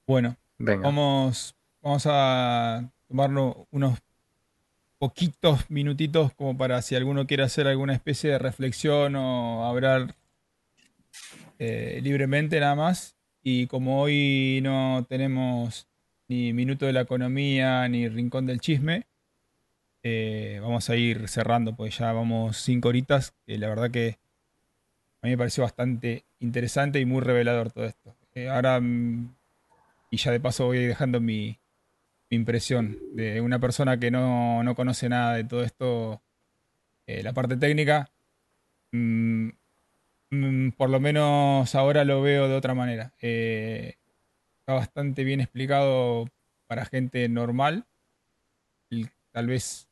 Bueno, 0.06 0.36
Venga. 0.58 0.82
vamos, 0.82 1.56
vamos 1.82 2.04
a 2.06 2.90
tomarnos 3.08 3.56
unos 3.70 3.98
poquitos 4.98 5.70
minutitos 5.70 6.32
como 6.34 6.56
para 6.56 6.80
si 6.82 6.94
alguno 6.94 7.26
quiere 7.26 7.42
hacer 7.42 7.66
alguna 7.66 7.92
especie 7.92 8.30
de 8.30 8.38
reflexión 8.38 9.16
o 9.16 9.66
hablar 9.66 10.14
eh, 11.58 12.00
libremente 12.02 12.60
nada 12.60 12.74
más. 12.74 13.16
Y 13.42 13.66
como 13.66 14.00
hoy 14.00 14.60
no 14.62 15.04
tenemos 15.08 15.86
ni 16.28 16.52
Minuto 16.52 16.86
de 16.86 16.92
la 16.92 17.02
Economía 17.02 17.86
ni 17.88 18.08
Rincón 18.08 18.46
del 18.46 18.60
Chisme, 18.60 19.06
eh, 20.02 20.58
vamos 20.60 20.88
a 20.90 20.96
ir 20.96 21.28
cerrando, 21.28 21.74
pues 21.76 21.98
ya 21.98 22.12
vamos 22.12 22.56
cinco 22.58 22.88
horitas, 22.88 23.34
que 23.46 23.58
la 23.58 23.68
verdad 23.68 23.90
que 23.90 24.18
a 25.20 25.26
mí 25.26 25.30
me 25.30 25.38
pareció 25.38 25.62
bastante 25.62 26.24
interesante 26.40 27.00
y 27.00 27.04
muy 27.04 27.20
revelador 27.20 27.70
todo 27.70 27.86
esto. 27.86 28.16
Eh, 28.36 28.50
ahora, 28.50 28.80
mm, 28.80 29.34
y 30.10 30.16
ya 30.18 30.30
de 30.30 30.40
paso 30.40 30.66
voy 30.66 30.78
dejando 30.86 31.20
mi, 31.20 31.58
impresión 32.28 32.98
de 33.14 33.40
una 33.40 33.60
persona 33.60 33.98
que 33.98 34.10
no, 34.10 34.62
no 34.62 34.74
conoce 34.74 35.08
nada 35.08 35.34
de 35.36 35.44
todo 35.44 35.62
esto, 35.62 36.22
eh, 37.06 37.22
la 37.22 37.32
parte 37.32 37.56
técnica, 37.56 38.10
mm, 38.92 39.48
mm, 40.30 40.70
por 40.72 40.90
lo 40.90 41.00
menos 41.00 41.74
ahora 41.74 42.04
lo 42.04 42.22
veo 42.22 42.48
de 42.48 42.56
otra 42.56 42.74
manera. 42.74 43.14
Eh, 43.22 43.96
está 44.60 44.74
bastante 44.74 45.24
bien 45.24 45.40
explicado 45.40 46.28
para 46.66 46.84
gente 46.86 47.28
normal. 47.28 47.86
Tal 49.32 49.46
vez 49.46 49.88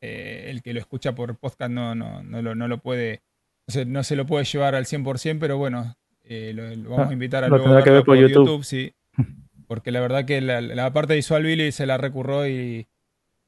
el 0.00 0.62
que 0.62 0.74
lo 0.74 0.80
escucha 0.80 1.14
por 1.14 1.36
podcast 1.38 1.70
no, 1.70 1.94
no, 1.94 2.22
no, 2.22 2.42
lo, 2.42 2.54
no 2.54 2.68
lo 2.68 2.78
puede, 2.78 3.22
no 3.66 3.72
se, 3.72 3.84
no 3.86 4.04
se 4.04 4.16
lo 4.16 4.26
puede 4.26 4.44
llevar 4.44 4.74
al 4.74 4.86
100%, 4.86 5.38
pero 5.40 5.56
bueno, 5.58 5.96
eh, 6.24 6.52
lo, 6.54 6.74
lo 6.76 6.90
vamos 6.90 7.10
a 7.10 7.12
invitar 7.14 7.44
a 7.44 7.48
Lo 7.48 7.58
luego 7.58 7.62
tendrá 7.62 7.82
que 7.82 7.90
verlo 7.90 8.02
ver 8.02 8.04
por 8.04 8.16
YouTube. 8.16 8.64
sí. 8.64 8.94
Porque 9.66 9.90
la 9.92 10.00
verdad 10.00 10.26
que 10.26 10.40
la, 10.40 10.60
la 10.60 10.92
parte 10.92 11.14
visual 11.14 11.42
Billy 11.44 11.72
se 11.72 11.86
la 11.86 11.98
recurró 11.98 12.46
y, 12.48 12.88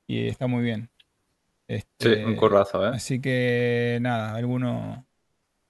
y 0.09 0.29
está 0.29 0.47
muy 0.49 0.65
bien. 0.65 0.91
Sí, 1.99 2.09
Este, 2.09 2.25
un 2.25 2.35
currazo, 2.37 2.87
¿eh? 2.87 2.93
Así 2.93 3.21
que 3.21 3.99
nada, 4.03 4.35
alguno 4.37 5.07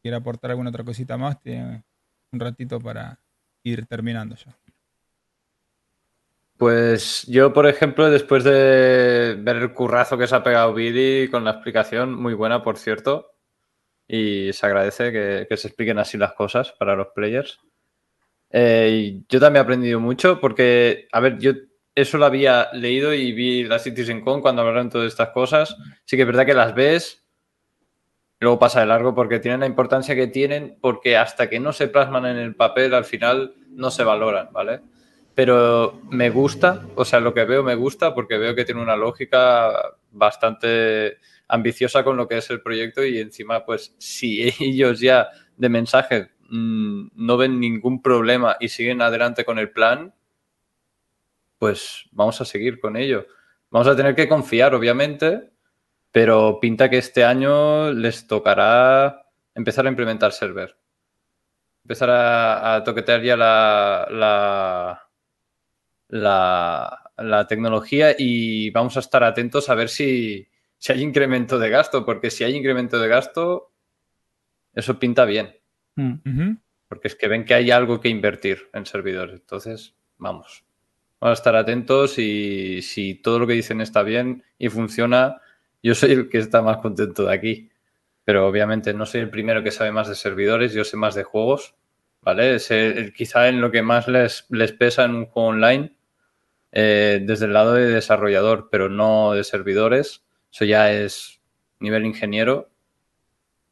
quiere 0.02 0.16
aportar 0.18 0.50
alguna 0.52 0.70
otra 0.70 0.84
cosita 0.84 1.18
más, 1.18 1.40
tiene 1.40 1.84
un 2.32 2.40
ratito 2.40 2.80
para 2.80 3.20
ir 3.64 3.86
terminando 3.86 4.36
ya. 4.36 4.58
Pues 6.56 7.24
yo, 7.26 7.52
por 7.52 7.66
ejemplo, 7.66 8.08
después 8.10 8.42
de 8.42 9.36
ver 9.38 9.56
el 9.56 9.74
currazo 9.74 10.16
que 10.16 10.26
se 10.26 10.34
ha 10.34 10.42
pegado 10.42 10.72
Billy 10.72 11.28
con 11.30 11.44
la 11.44 11.50
explicación, 11.52 12.14
muy 12.14 12.32
buena, 12.34 12.62
por 12.62 12.78
cierto, 12.78 13.35
y 14.08 14.52
se 14.52 14.66
agradece 14.66 15.12
que, 15.12 15.46
que 15.48 15.56
se 15.56 15.68
expliquen 15.68 15.98
así 15.98 16.16
las 16.18 16.32
cosas 16.32 16.72
para 16.72 16.96
los 16.96 17.08
players. 17.08 17.58
Eh, 18.50 19.22
yo 19.28 19.40
también 19.40 19.60
he 19.60 19.64
aprendido 19.64 20.00
mucho 20.00 20.40
porque, 20.40 21.08
a 21.12 21.20
ver, 21.20 21.38
yo 21.38 21.52
eso 21.94 22.18
lo 22.18 22.26
había 22.26 22.68
leído 22.72 23.12
y 23.14 23.32
vi 23.32 23.64
la 23.64 23.78
CitizenCon 23.78 24.40
cuando 24.40 24.62
hablaron 24.62 24.90
todas 24.90 25.08
estas 25.08 25.30
cosas. 25.30 25.76
Sí 26.04 26.16
que 26.16 26.22
es 26.22 26.26
verdad 26.26 26.46
que 26.46 26.54
las 26.54 26.74
ves, 26.74 27.24
luego 28.38 28.58
pasa 28.58 28.80
de 28.80 28.86
largo 28.86 29.14
porque 29.14 29.40
tienen 29.40 29.60
la 29.60 29.66
importancia 29.66 30.14
que 30.14 30.26
tienen, 30.26 30.78
porque 30.80 31.16
hasta 31.16 31.48
que 31.48 31.58
no 31.58 31.72
se 31.72 31.88
plasman 31.88 32.26
en 32.26 32.36
el 32.36 32.54
papel, 32.54 32.94
al 32.94 33.04
final 33.04 33.54
no 33.68 33.90
se 33.90 34.04
valoran, 34.04 34.48
¿vale? 34.52 34.80
pero 35.36 36.00
me 36.08 36.30
gusta, 36.30 36.86
o 36.94 37.04
sea, 37.04 37.20
lo 37.20 37.34
que 37.34 37.44
veo 37.44 37.62
me 37.62 37.74
gusta 37.74 38.14
porque 38.14 38.38
veo 38.38 38.54
que 38.54 38.64
tiene 38.64 38.80
una 38.80 38.96
lógica 38.96 39.70
bastante 40.10 41.18
ambiciosa 41.48 42.04
con 42.04 42.16
lo 42.16 42.28
que 42.28 42.38
es 42.38 42.50
el 42.50 42.62
proyecto 42.62 43.04
y 43.04 43.18
encima, 43.18 43.64
pues, 43.64 43.94
si 43.98 44.42
ellos 44.60 45.00
ya 45.00 45.28
de 45.56 45.68
mensaje 45.68 46.30
mmm, 46.48 47.08
no 47.14 47.36
ven 47.36 47.60
ningún 47.60 48.02
problema 48.02 48.56
y 48.60 48.68
siguen 48.68 49.02
adelante 49.02 49.44
con 49.44 49.58
el 49.58 49.70
plan, 49.70 50.14
pues 51.58 52.04
vamos 52.12 52.40
a 52.40 52.44
seguir 52.44 52.80
con 52.80 52.96
ello. 52.96 53.26
Vamos 53.70 53.88
a 53.88 53.96
tener 53.96 54.14
que 54.14 54.28
confiar, 54.28 54.74
obviamente, 54.74 55.50
pero 56.12 56.60
pinta 56.60 56.90
que 56.90 56.98
este 56.98 57.24
año 57.24 57.92
les 57.92 58.26
tocará 58.26 59.26
empezar 59.54 59.86
a 59.86 59.90
implementar 59.90 60.32
server. 60.32 60.76
Empezar 61.84 62.10
a, 62.10 62.82
toquetear 62.84 63.22
ya 63.22 63.36
la 63.36 65.06
la, 66.08 67.10
la, 67.16 67.46
tecnología 67.46 68.14
y 68.16 68.70
vamos 68.70 68.96
a 68.96 69.00
estar 69.00 69.24
atentos 69.24 69.68
a 69.68 69.74
ver 69.74 69.88
si, 69.88 70.48
si, 70.78 70.92
hay 70.92 71.02
incremento 71.02 71.58
de 71.58 71.70
gasto, 71.70 72.04
porque 72.04 72.30
si 72.30 72.44
hay 72.44 72.54
incremento 72.54 72.98
de 72.98 73.08
gasto, 73.08 73.72
eso 74.74 74.98
pinta 74.98 75.24
bien. 75.24 75.56
Mm. 75.96 76.56
Porque 76.88 77.08
es 77.08 77.16
que 77.16 77.28
ven 77.28 77.44
que 77.44 77.54
hay 77.54 77.70
algo 77.70 78.00
que 78.00 78.08
invertir 78.08 78.68
en 78.72 78.86
servidores. 78.86 79.40
Entonces, 79.40 79.94
vamos. 80.18 80.64
Vamos 81.20 81.38
a 81.38 81.40
estar 81.40 81.56
atentos 81.56 82.18
y 82.18 82.82
si 82.82 83.14
todo 83.14 83.38
lo 83.38 83.46
que 83.46 83.54
dicen 83.54 83.80
está 83.80 84.02
bien 84.02 84.44
y 84.58 84.68
funciona, 84.68 85.40
yo 85.82 85.94
soy 85.94 86.12
el 86.12 86.28
que 86.28 86.38
está 86.38 86.62
más 86.62 86.78
contento 86.78 87.24
de 87.24 87.34
aquí. 87.34 87.70
Pero 88.24 88.46
obviamente 88.46 88.92
no 88.92 89.06
soy 89.06 89.22
el 89.22 89.30
primero 89.30 89.62
que 89.62 89.70
sabe 89.70 89.92
más 89.92 90.08
de 90.08 90.14
servidores, 90.14 90.72
yo 90.72 90.84
sé 90.84 90.96
más 90.96 91.14
de 91.14 91.24
juegos. 91.24 91.74
¿Vale? 92.20 92.56
Es 92.56 92.70
el, 92.70 93.12
quizá 93.12 93.48
en 93.48 93.60
lo 93.60 93.70
que 93.70 93.82
más 93.82 94.08
les, 94.08 94.46
les 94.50 94.72
pesa 94.72 95.04
en 95.04 95.14
un 95.14 95.26
juego 95.26 95.48
online 95.48 95.96
eh, 96.72 97.20
desde 97.22 97.46
el 97.46 97.52
lado 97.52 97.72
de 97.74 97.86
desarrollador, 97.86 98.68
pero 98.70 98.88
no 98.88 99.32
de 99.32 99.44
servidores. 99.44 100.25
Eso 100.56 100.64
ya 100.64 100.90
es 100.90 101.38
nivel 101.80 102.06
ingeniero. 102.06 102.70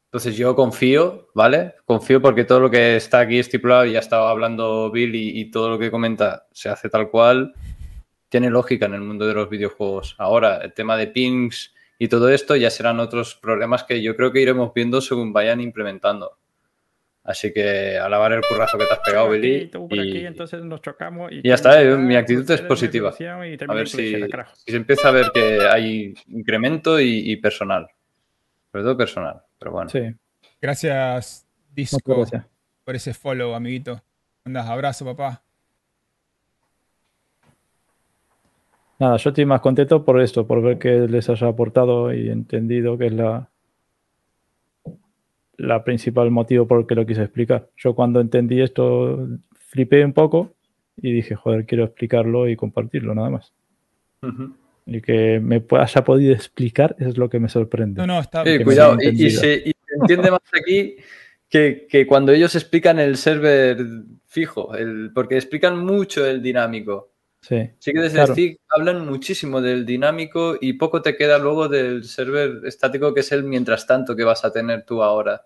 Entonces 0.05 0.37
yo 0.37 0.55
confío, 0.55 1.29
¿vale? 1.33 1.73
Confío 1.83 2.21
porque 2.21 2.43
todo 2.43 2.59
lo 2.59 2.69
que 2.69 2.95
está 2.95 3.21
aquí 3.21 3.39
estipulado, 3.39 3.85
ya 3.85 3.97
estaba 3.97 4.29
hablando 4.29 4.91
Bill 4.91 5.15
y, 5.15 5.39
y 5.39 5.49
todo 5.49 5.71
lo 5.71 5.79
que 5.79 5.89
comenta 5.89 6.45
se 6.51 6.69
hace 6.69 6.87
tal 6.87 7.09
cual, 7.09 7.55
tiene 8.29 8.51
lógica 8.51 8.85
en 8.85 8.93
el 8.93 9.01
mundo 9.01 9.25
de 9.25 9.33
los 9.33 9.49
videojuegos. 9.49 10.13
Ahora, 10.19 10.57
el 10.57 10.73
tema 10.73 10.95
de 10.95 11.07
pings 11.07 11.73
y 11.97 12.07
todo 12.07 12.29
esto 12.29 12.55
ya 12.55 12.69
serán 12.69 12.99
otros 12.99 13.33
problemas 13.33 13.83
que 13.83 14.03
yo 14.03 14.15
creo 14.15 14.31
que 14.31 14.41
iremos 14.41 14.71
viendo 14.71 15.01
según 15.01 15.33
vayan 15.33 15.61
implementando. 15.61 16.37
Así 17.27 17.51
que 17.51 17.97
alabar 17.97 18.31
el 18.33 18.41
currazo 18.47 18.77
que 18.77 18.85
te 18.85 18.93
has 18.93 18.99
pegado, 18.99 19.27
Aquí, 19.31 19.39
Billy. 19.39 19.67
tú 19.67 19.87
por 19.89 19.97
y- 19.97 20.09
aquí, 20.09 20.25
entonces 20.27 20.63
nos 20.63 20.79
chocamos 20.81 21.31
y, 21.31 21.39
y 21.39 21.41
ya 21.49 21.55
está, 21.55 21.81
eh, 21.81 21.97
mi 21.97 22.15
actitud 22.15 22.49
es 22.51 22.61
positiva. 22.61 23.09
A 23.19 23.73
ver 23.73 23.87
si, 23.87 24.13
si 24.13 24.71
se 24.71 24.77
empieza 24.77 25.07
a 25.09 25.11
ver 25.11 25.31
que 25.33 25.61
hay 25.67 26.13
incremento 26.27 26.99
y, 26.99 27.31
y 27.31 27.37
personal. 27.37 27.87
Sobre 28.71 28.83
todo 28.83 28.95
personal, 28.97 29.41
pero 29.57 29.71
bueno. 29.71 29.89
Sí, 29.89 30.01
Gracias, 30.61 31.47
Disco, 31.73 32.15
gracias. 32.17 32.45
por 32.83 32.95
ese 32.95 33.13
follow, 33.15 33.55
amiguito. 33.55 34.01
Andas, 34.45 34.67
abrazo, 34.67 35.03
papá. 35.05 35.41
Nada, 38.99 39.17
yo 39.17 39.29
estoy 39.29 39.45
más 39.45 39.61
contento 39.61 40.05
por 40.05 40.21
esto, 40.21 40.47
por 40.47 40.61
ver 40.61 40.77
que 40.79 40.91
les 41.07 41.29
haya 41.29 41.47
aportado 41.47 42.13
y 42.13 42.29
entendido 42.29 42.97
que 42.97 43.07
es 43.07 43.13
la, 43.13 43.49
la 45.57 45.83
principal 45.83 46.31
motivo 46.31 46.67
por 46.67 46.79
el 46.79 46.87
que 46.87 46.95
lo 46.95 47.05
quise 47.05 47.23
explicar. 47.23 47.69
Yo 47.77 47.95
cuando 47.95 48.19
entendí 48.19 48.61
esto 48.61 49.27
flipé 49.69 50.03
un 50.03 50.13
poco 50.13 50.53
y 50.97 51.11
dije, 51.11 51.35
joder, 51.35 51.65
quiero 51.65 51.85
explicarlo 51.85 52.47
y 52.47 52.55
compartirlo, 52.55 53.15
nada 53.15 53.29
más. 53.29 53.53
Y 54.85 55.01
que 55.01 55.39
me 55.39 55.63
haya 55.71 56.03
podido 56.03 56.33
explicar 56.33 56.95
es 56.99 57.17
lo 57.17 57.29
que 57.29 57.39
me 57.39 57.49
sorprende. 57.49 58.01
No, 58.01 58.07
no, 58.07 58.19
está 58.19 58.43
Sí, 58.43 58.57
me 58.57 58.63
cuidado, 58.63 58.97
y, 59.01 59.29
se, 59.29 59.55
y 59.65 59.71
se 59.71 59.95
entiende 59.99 60.31
más 60.31 60.41
aquí 60.59 60.95
que, 61.49 61.87
que 61.89 62.07
cuando 62.07 62.31
ellos 62.31 62.55
explican 62.55 62.99
el 62.99 63.17
server 63.17 63.77
fijo, 64.25 64.75
el, 64.75 65.11
porque 65.13 65.35
explican 65.35 65.83
mucho 65.83 66.25
el 66.25 66.41
dinámico. 66.41 67.14
Sí, 67.47 67.69
Sí 67.77 67.93
que 67.93 67.99
desde 68.01 68.15
Claro. 68.15 68.33
Stick 68.33 68.59
hablan 68.69 69.05
muchísimo 69.05 69.61
del 69.61 69.85
dinámico 69.85 70.55
y 70.59 70.73
poco 70.73 71.01
te 71.01 71.15
queda 71.15 71.37
luego 71.37 71.67
del 71.67 72.03
server 72.03 72.61
estático, 72.65 73.13
que 73.13 73.19
es 73.19 73.31
el 73.31 73.43
mientras 73.43 73.85
tanto 73.85 74.15
que 74.15 74.23
vas 74.23 74.43
a 74.45 74.51
tener 74.51 74.83
tú 74.83 75.03
ahora. 75.03 75.45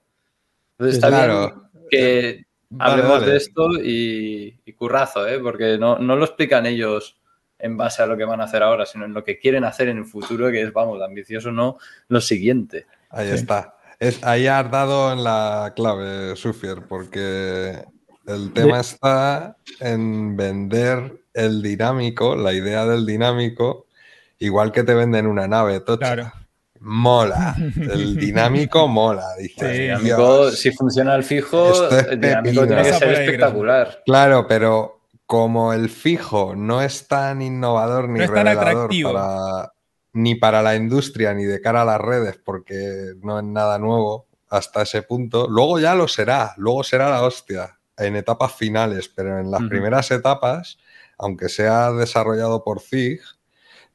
Entonces 0.78 0.96
está 0.96 1.10
Claro. 1.10 1.48
bien 1.74 1.88
que 1.90 2.46
Vale, 2.70 2.92
hablemos 2.92 3.20
vale. 3.20 3.32
de 3.32 3.38
esto 3.38 3.72
y, 3.84 4.60
y 4.64 4.74
currazo, 4.74 5.28
¿eh? 5.28 5.40
porque 5.40 5.78
no, 5.78 5.98
no 6.00 6.16
lo 6.16 6.24
explican 6.24 6.66
ellos 6.68 7.20
en 7.58 7.76
base 7.76 8.02
a 8.02 8.06
lo 8.06 8.16
que 8.16 8.24
van 8.26 8.40
a 8.40 8.46
hacer 8.46 8.64
ahora, 8.64 8.86
sino 8.86 9.04
en 9.06 9.14
lo 9.14 9.24
que 9.24 9.38
quieren 9.40 9.66
hacer 9.66 9.90
en 9.90 9.98
el 9.98 10.06
futuro, 10.06 10.50
que 10.52 10.62
es, 10.62 10.72
vamos, 10.72 11.02
ambicioso 11.02 11.52
no, 11.52 11.78
lo 12.08 12.22
siguiente. 12.22 12.86
Ahí 13.10 13.28
Sí. 13.30 13.34
está. 13.36 13.76
Es, 14.00 14.24
ahí 14.24 14.48
has 14.48 14.72
dado 14.72 15.12
en 15.12 15.24
la 15.26 15.74
clave, 15.76 16.36
Sufier, 16.38 16.84
porque 16.88 17.84
el 18.30 18.54
tema 18.54 18.80
está 18.80 19.58
en 19.80 20.38
vender 20.38 21.24
el 21.34 21.62
dinámico, 21.62 22.36
la 22.36 22.54
idea 22.54 22.86
del 22.86 23.06
dinámico, 23.06 23.88
igual 24.38 24.72
que 24.72 24.84
te 24.84 24.94
venden 24.94 25.28
una 25.28 25.48
nave 25.48 25.80
tocha. 25.80 26.14
Claro. 26.14 26.32
Mola. 26.82 27.56
El 27.76 28.16
dinámico 28.16 28.88
mola. 28.88 29.36
Dices, 29.38 30.00
Sí. 30.00 30.56
Si 30.56 30.72
funciona 30.72 31.14
el 31.16 31.24
fijo, 31.26 31.90
es 31.90 32.08
el 32.08 32.22
dinámico 32.22 32.62
pepino. 32.62 32.68
tiene 32.68 32.84
que 32.84 32.94
ser 32.94 33.14
espectacular. 33.14 34.02
Claro, 34.06 34.48
pero 34.48 35.02
como 35.26 35.74
el 35.74 35.90
fijo 35.90 36.56
no 36.56 36.82
es 36.82 37.08
tan 37.08 37.42
innovador 37.42 38.08
ni 38.08 38.20
No 38.20 38.24
es 38.26 38.34
tan 38.34 38.46
revelador 38.46 38.68
atractivo. 38.70 39.12
para, 39.14 39.74
ni 40.14 40.36
para 40.36 40.62
la 40.62 40.76
industria 40.78 41.34
ni 41.34 41.44
de 41.44 41.60
cara 41.60 41.82
a 41.82 41.86
las 41.86 42.00
redes, 42.00 42.40
porque 42.44 43.12
no 43.22 43.40
es 43.40 43.46
nada 43.46 43.78
nuevo 43.78 44.28
hasta 44.50 44.84
ese 44.84 45.02
punto, 45.04 45.48
luego 45.50 45.80
ya 45.80 45.96
lo 45.96 46.08
será, 46.08 46.54
luego 46.58 46.84
será 46.84 47.10
la 47.10 47.24
hostia 47.24 47.79
en 48.00 48.16
etapas 48.16 48.54
finales, 48.54 49.10
pero 49.10 49.40
en 49.40 49.52
las 49.52 49.62
primeras 49.70 50.10
etapas, 50.12 50.78
aunque 51.18 51.50
sea 51.50 51.92
desarrollado 51.92 52.64
por 52.64 52.80
Zig, 52.82 53.20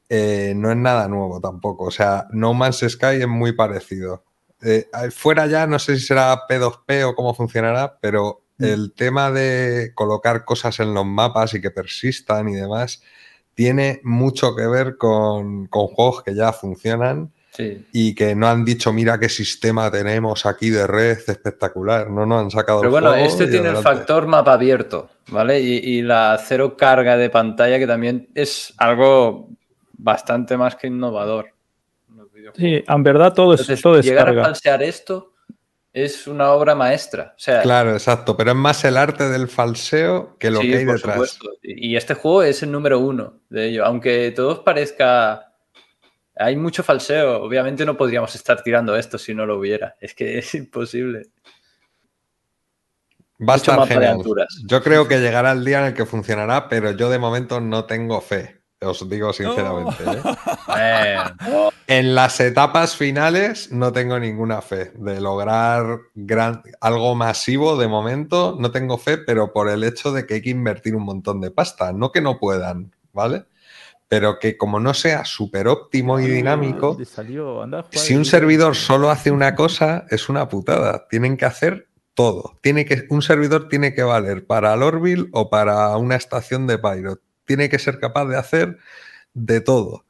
eh, 0.08 0.52
no 0.54 0.70
es 0.70 0.76
nada 0.76 1.08
nuevo 1.08 1.40
tampoco. 1.40 1.84
O 1.84 1.90
sea, 1.90 2.26
No 2.30 2.54
Man's 2.54 2.84
Sky 2.88 3.20
es 3.20 3.28
muy 3.28 3.52
parecido. 3.52 4.24
Eh, 4.62 4.88
fuera 5.10 5.46
ya, 5.46 5.66
no 5.66 5.78
sé 5.78 5.96
si 5.98 6.06
será 6.06 6.46
P2P 6.48 7.04
o 7.04 7.14
cómo 7.14 7.34
funcionará, 7.34 7.98
pero 8.00 8.44
Mm. 8.58 8.64
el 8.64 8.92
tema 8.94 9.30
de 9.32 9.92
colocar 9.94 10.44
cosas 10.44 10.78
en 10.80 10.94
los 10.94 11.04
mapas 11.04 11.54
y 11.54 11.60
que 11.60 11.70
persistan 11.70 12.48
y 12.48 12.54
demás 12.54 13.02
tiene 13.54 14.00
mucho 14.04 14.54
que 14.54 14.66
ver 14.66 14.96
con, 14.96 15.66
con 15.66 15.88
juegos 15.88 16.22
que 16.22 16.34
ya 16.34 16.52
funcionan 16.52 17.32
Sí. 17.56 17.86
y 17.92 18.16
que 18.16 18.34
no 18.34 18.48
han 18.48 18.64
dicho, 18.64 18.92
mira 18.92 19.18
qué 19.20 19.28
sistema 19.28 19.88
tenemos 19.88 20.44
aquí 20.44 20.70
de 20.70 20.88
red 20.88 21.18
espectacular. 21.26 22.10
No, 22.10 22.26
no, 22.26 22.40
han 22.40 22.50
sacado 22.50 22.80
Pero 22.80 22.88
el 22.88 22.92
bueno, 22.92 23.10
juego 23.10 23.26
este 23.26 23.46
tiene 23.46 23.68
el 23.68 23.76
factor 23.76 24.26
mapa 24.26 24.54
abierto, 24.54 25.08
¿vale? 25.28 25.60
Y, 25.60 25.74
y 25.76 26.02
la 26.02 26.36
cero 26.44 26.76
carga 26.76 27.16
de 27.16 27.30
pantalla, 27.30 27.78
que 27.78 27.86
también 27.86 28.28
es 28.34 28.74
algo 28.76 29.50
bastante 29.92 30.56
más 30.56 30.74
que 30.74 30.88
innovador. 30.88 31.54
sí, 32.56 32.82
en 32.86 33.02
verdad 33.04 33.32
todo 33.32 33.54
es, 33.54 33.60
Entonces, 33.60 33.82
todo 33.82 33.98
es 34.00 34.04
llegar 34.04 34.36
a 34.36 34.42
falsear 34.42 34.82
esto 34.82 35.34
es 35.94 36.26
una 36.26 36.50
obra 36.50 36.74
maestra. 36.74 37.34
O 37.36 37.40
sea, 37.40 37.62
Claro, 37.62 37.92
exacto, 37.92 38.36
pero 38.36 38.50
es 38.50 38.56
más 38.56 38.84
el 38.84 38.96
arte 38.96 39.28
del 39.28 39.46
falseo 39.46 40.36
que 40.38 40.50
lo 40.50 40.60
sí, 40.60 40.68
que 40.68 40.78
hay 40.78 40.84
por 40.86 40.96
detrás. 40.96 41.14
supuesto. 41.14 41.50
Y 41.62 41.94
este 41.94 42.14
juego 42.14 42.42
es 42.42 42.64
el 42.64 42.72
número 42.72 42.98
uno 42.98 43.34
de 43.48 43.68
ello. 43.68 43.84
Aunque 43.84 44.32
todo 44.32 44.50
os 44.54 44.58
parezca. 44.58 45.52
Hay 46.36 46.56
mucho 46.56 46.82
falseo. 46.82 47.42
Obviamente 47.42 47.84
no 47.86 47.96
podríamos 47.96 48.34
estar 48.34 48.62
tirando 48.62 48.96
esto 48.96 49.18
si 49.18 49.34
no 49.34 49.46
lo 49.46 49.58
hubiera. 49.58 49.96
Es 50.00 50.14
que 50.14 50.38
es 50.38 50.54
imposible. 50.54 51.28
Va 53.46 53.54
a 53.54 53.56
estar 53.56 53.86
genial. 53.86 54.14
alturas. 54.14 54.62
Yo 54.66 54.82
creo 54.82 55.08
que 55.08 55.20
llegará 55.20 55.52
el 55.52 55.64
día 55.64 55.80
en 55.80 55.86
el 55.86 55.94
que 55.94 56.06
funcionará, 56.06 56.68
pero 56.68 56.92
yo 56.92 57.10
de 57.10 57.18
momento 57.18 57.60
no 57.60 57.84
tengo 57.84 58.20
fe. 58.20 58.60
Os 58.80 59.08
digo 59.08 59.32
sinceramente. 59.32 60.04
¿eh? 60.76 61.24
En 61.86 62.14
las 62.14 62.38
etapas 62.40 62.96
finales 62.96 63.72
no 63.72 63.92
tengo 63.92 64.18
ninguna 64.18 64.60
fe. 64.60 64.92
De 64.96 65.20
lograr 65.20 66.00
gran- 66.14 66.62
algo 66.80 67.14
masivo 67.14 67.76
de 67.76 67.88
momento 67.88 68.56
no 68.58 68.70
tengo 68.70 68.98
fe, 68.98 69.18
pero 69.18 69.52
por 69.52 69.68
el 69.70 69.84
hecho 69.84 70.12
de 70.12 70.26
que 70.26 70.34
hay 70.34 70.42
que 70.42 70.50
invertir 70.50 70.94
un 70.96 71.04
montón 71.04 71.40
de 71.40 71.50
pasta. 71.50 71.92
No 71.92 72.12
que 72.12 72.20
no 72.20 72.38
puedan, 72.38 72.94
¿vale? 73.12 73.44
Pero 74.14 74.38
que 74.38 74.56
como 74.56 74.78
no 74.78 74.94
sea 74.94 75.24
súper 75.24 75.66
óptimo 75.66 76.20
y 76.20 76.28
dinámico, 76.28 76.96
salió, 77.04 77.62
anda 77.62 77.84
si 77.90 78.14
un 78.14 78.24
servidor 78.24 78.76
solo 78.76 79.10
hace 79.10 79.32
una 79.32 79.56
cosa, 79.56 80.06
es 80.08 80.28
una 80.28 80.48
putada. 80.48 81.08
Tienen 81.10 81.36
que 81.36 81.46
hacer 81.46 81.88
todo. 82.14 82.56
Tiene 82.62 82.84
que, 82.84 83.06
un 83.10 83.22
servidor 83.22 83.68
tiene 83.68 83.92
que 83.92 84.04
valer 84.04 84.46
para 84.46 84.72
el 84.74 84.84
Orville 84.84 85.28
o 85.32 85.50
para 85.50 85.96
una 85.96 86.14
estación 86.14 86.68
de 86.68 86.78
Pyro. 86.78 87.18
Tiene 87.44 87.68
que 87.68 87.80
ser 87.80 87.98
capaz 87.98 88.26
de 88.26 88.36
hacer 88.36 88.78
de 89.32 89.60
todo. 89.60 90.04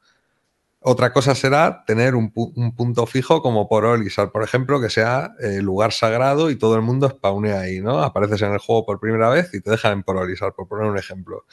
Otra 0.87 1.11
cosa 1.11 1.33
será 1.33 1.83
tener 1.87 2.13
un, 2.13 2.31
pu- 2.31 2.53
un 2.55 2.75
punto 2.75 3.07
fijo 3.07 3.41
como 3.41 3.67
por 3.67 3.85
Olisar, 3.85 4.31
por 4.31 4.43
ejemplo, 4.43 4.79
que 4.79 4.91
sea 4.91 5.33
eh, 5.39 5.63
lugar 5.63 5.93
sagrado 5.93 6.51
y 6.51 6.57
todo 6.57 6.75
el 6.75 6.83
mundo 6.83 7.09
spawne 7.09 7.53
ahí, 7.53 7.81
¿no? 7.81 8.03
Apareces 8.03 8.43
en 8.43 8.53
el 8.53 8.59
juego 8.59 8.85
por 8.85 8.99
primera 8.99 9.29
vez 9.29 9.51
y 9.55 9.61
te 9.61 9.71
dejan 9.71 9.93
en 9.93 10.03
por 10.03 10.15
Olisar, 10.17 10.53
por 10.53 10.67
poner 10.67 10.85
un 10.85 10.99
ejemplo. 10.99 11.45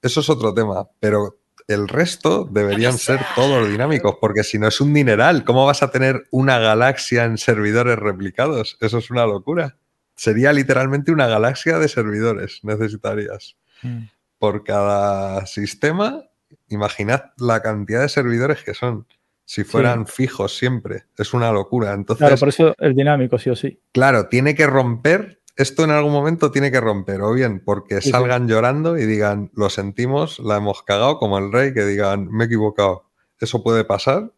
Eso 0.00 0.20
es 0.20 0.30
otro 0.30 0.54
tema, 0.54 0.88
pero 1.00 1.36
el 1.68 1.88
resto 1.88 2.44
deberían 2.44 2.96
ser 2.98 3.20
todos 3.34 3.68
dinámicos, 3.68 4.16
porque 4.20 4.44
si 4.44 4.58
no 4.58 4.68
es 4.68 4.80
un 4.80 4.94
dineral, 4.94 5.44
¿cómo 5.44 5.66
vas 5.66 5.82
a 5.82 5.90
tener 5.90 6.26
una 6.30 6.58
galaxia 6.58 7.24
en 7.24 7.38
servidores 7.38 7.98
replicados? 7.98 8.78
Eso 8.80 8.98
es 8.98 9.10
una 9.10 9.26
locura. 9.26 9.76
Sería 10.14 10.52
literalmente 10.52 11.12
una 11.12 11.26
galaxia 11.26 11.78
de 11.78 11.88
servidores, 11.88 12.60
necesitarías. 12.62 13.56
Mm. 13.82 14.04
Por 14.38 14.64
cada 14.64 15.46
sistema, 15.46 16.22
imaginad 16.68 17.32
la 17.38 17.60
cantidad 17.60 18.02
de 18.02 18.08
servidores 18.08 18.62
que 18.62 18.74
son. 18.74 19.06
Si 19.44 19.62
fueran 19.62 20.06
fijos 20.08 20.56
siempre, 20.56 21.04
es 21.16 21.32
una 21.32 21.52
locura. 21.52 21.92
Entonces, 21.92 22.26
Claro, 22.26 22.36
por 22.36 22.48
eso 22.48 22.74
el 22.78 22.94
dinámico, 22.94 23.38
sí 23.38 23.48
o 23.48 23.54
sí. 23.54 23.78
Claro, 23.92 24.26
tiene 24.26 24.56
que 24.56 24.66
romper, 24.66 25.40
esto 25.56 25.84
en 25.84 25.90
algún 25.90 26.12
momento 26.12 26.50
tiene 26.50 26.70
que 26.70 26.80
romper, 26.80 27.22
o 27.22 27.32
bien 27.32 27.62
porque 27.64 28.02
salgan 28.02 28.46
llorando 28.46 28.98
y 28.98 29.06
digan, 29.06 29.50
lo 29.54 29.70
sentimos, 29.70 30.38
la 30.38 30.56
hemos 30.56 30.82
cagado, 30.82 31.18
como 31.18 31.38
el 31.38 31.50
rey, 31.50 31.72
que 31.72 31.84
digan, 31.84 32.28
me 32.30 32.44
he 32.44 32.46
equivocado. 32.46 33.06
Eso 33.40 33.62
puede 33.62 33.84
pasar. 33.84 34.32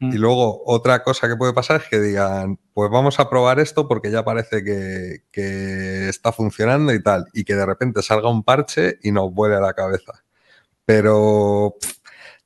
Mm. 0.00 0.14
Y 0.14 0.16
luego 0.16 0.62
otra 0.66 1.02
cosa 1.02 1.28
que 1.28 1.36
puede 1.36 1.52
pasar 1.52 1.82
es 1.82 1.88
que 1.88 2.00
digan, 2.00 2.58
pues 2.72 2.90
vamos 2.90 3.20
a 3.20 3.28
probar 3.28 3.60
esto 3.60 3.86
porque 3.86 4.10
ya 4.10 4.24
parece 4.24 4.64
que, 4.64 5.24
que 5.30 6.08
está 6.08 6.32
funcionando 6.32 6.94
y 6.94 7.02
tal, 7.02 7.26
y 7.34 7.44
que 7.44 7.54
de 7.54 7.66
repente 7.66 8.02
salga 8.02 8.30
un 8.30 8.42
parche 8.42 8.98
y 9.02 9.12
nos 9.12 9.32
vuele 9.32 9.56
a 9.56 9.60
la 9.60 9.74
cabeza. 9.74 10.24
Pero 10.86 11.76
pff, 11.80 11.92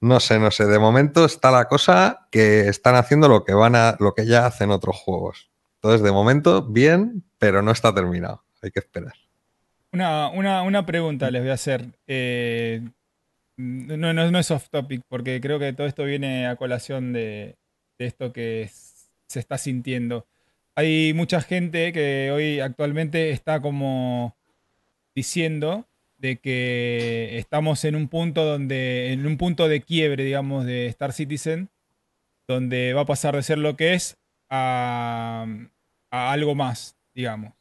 no 0.00 0.20
sé, 0.20 0.38
no 0.38 0.50
sé, 0.50 0.66
de 0.66 0.78
momento 0.78 1.24
está 1.24 1.50
la 1.50 1.66
cosa 1.68 2.26
que 2.30 2.68
están 2.68 2.96
haciendo 2.96 3.28
lo 3.28 3.44
que 3.44 3.54
van 3.54 3.76
a, 3.76 3.96
lo 4.00 4.14
que 4.14 4.26
ya 4.26 4.46
hacen 4.46 4.70
otros 4.70 4.96
juegos. 4.96 5.50
Entonces, 5.76 6.02
de 6.02 6.12
momento, 6.12 6.62
bien, 6.62 7.24
pero 7.38 7.62
no 7.62 7.70
está 7.70 7.94
terminado. 7.94 8.42
Hay 8.62 8.70
que 8.70 8.80
esperar. 8.80 9.12
Una, 9.92 10.28
una, 10.28 10.62
una 10.62 10.84
pregunta 10.84 11.30
les 11.30 11.42
voy 11.42 11.50
a 11.50 11.54
hacer. 11.54 11.86
Eh, 12.06 12.82
no, 13.56 14.12
no- 14.12 14.38
es 14.38 14.50
off 14.50 14.68
topic, 14.68 15.02
porque 15.08 15.40
creo 15.40 15.58
que 15.58 15.72
todo 15.72 15.86
esto 15.86 16.04
viene 16.04 16.46
a 16.46 16.56
colación 16.56 17.12
de, 17.12 17.56
esto 17.98 18.32
que 18.32 18.68
se 19.28 19.40
está 19.40 19.58
sintiendo. 19.58 20.26
hay 20.74 21.14
mucha 21.14 21.40
gente 21.40 21.92
que 21.92 22.30
hoy 22.32 22.60
actualmente 22.60 23.30
está 23.30 23.60
como 23.60 24.36
diciendo 25.14 25.86
de 26.18 26.36
que 26.36 27.38
estamos 27.38 27.84
en 27.84 27.96
un 27.96 28.08
punto 28.08 28.44
donde, 28.44 29.12
en 29.12 29.26
un 29.26 29.38
punto 29.38 29.68
de 29.68 29.80
quiebre, 29.82 30.24
digamos, 30.24 30.66
de 30.66 30.86
Star 30.88 31.12
Citizen, 31.12 31.70
donde 32.46 32.92
va 32.92 33.02
a 33.02 33.06
pasar 33.06 33.34
de 33.34 33.42
ser 33.42 33.58
lo 33.58 33.76
que 33.76 33.94
es 33.94 34.18
a, 34.50 35.46
algo 36.10 36.54
más, 36.54 36.96
digamos. 37.14 37.54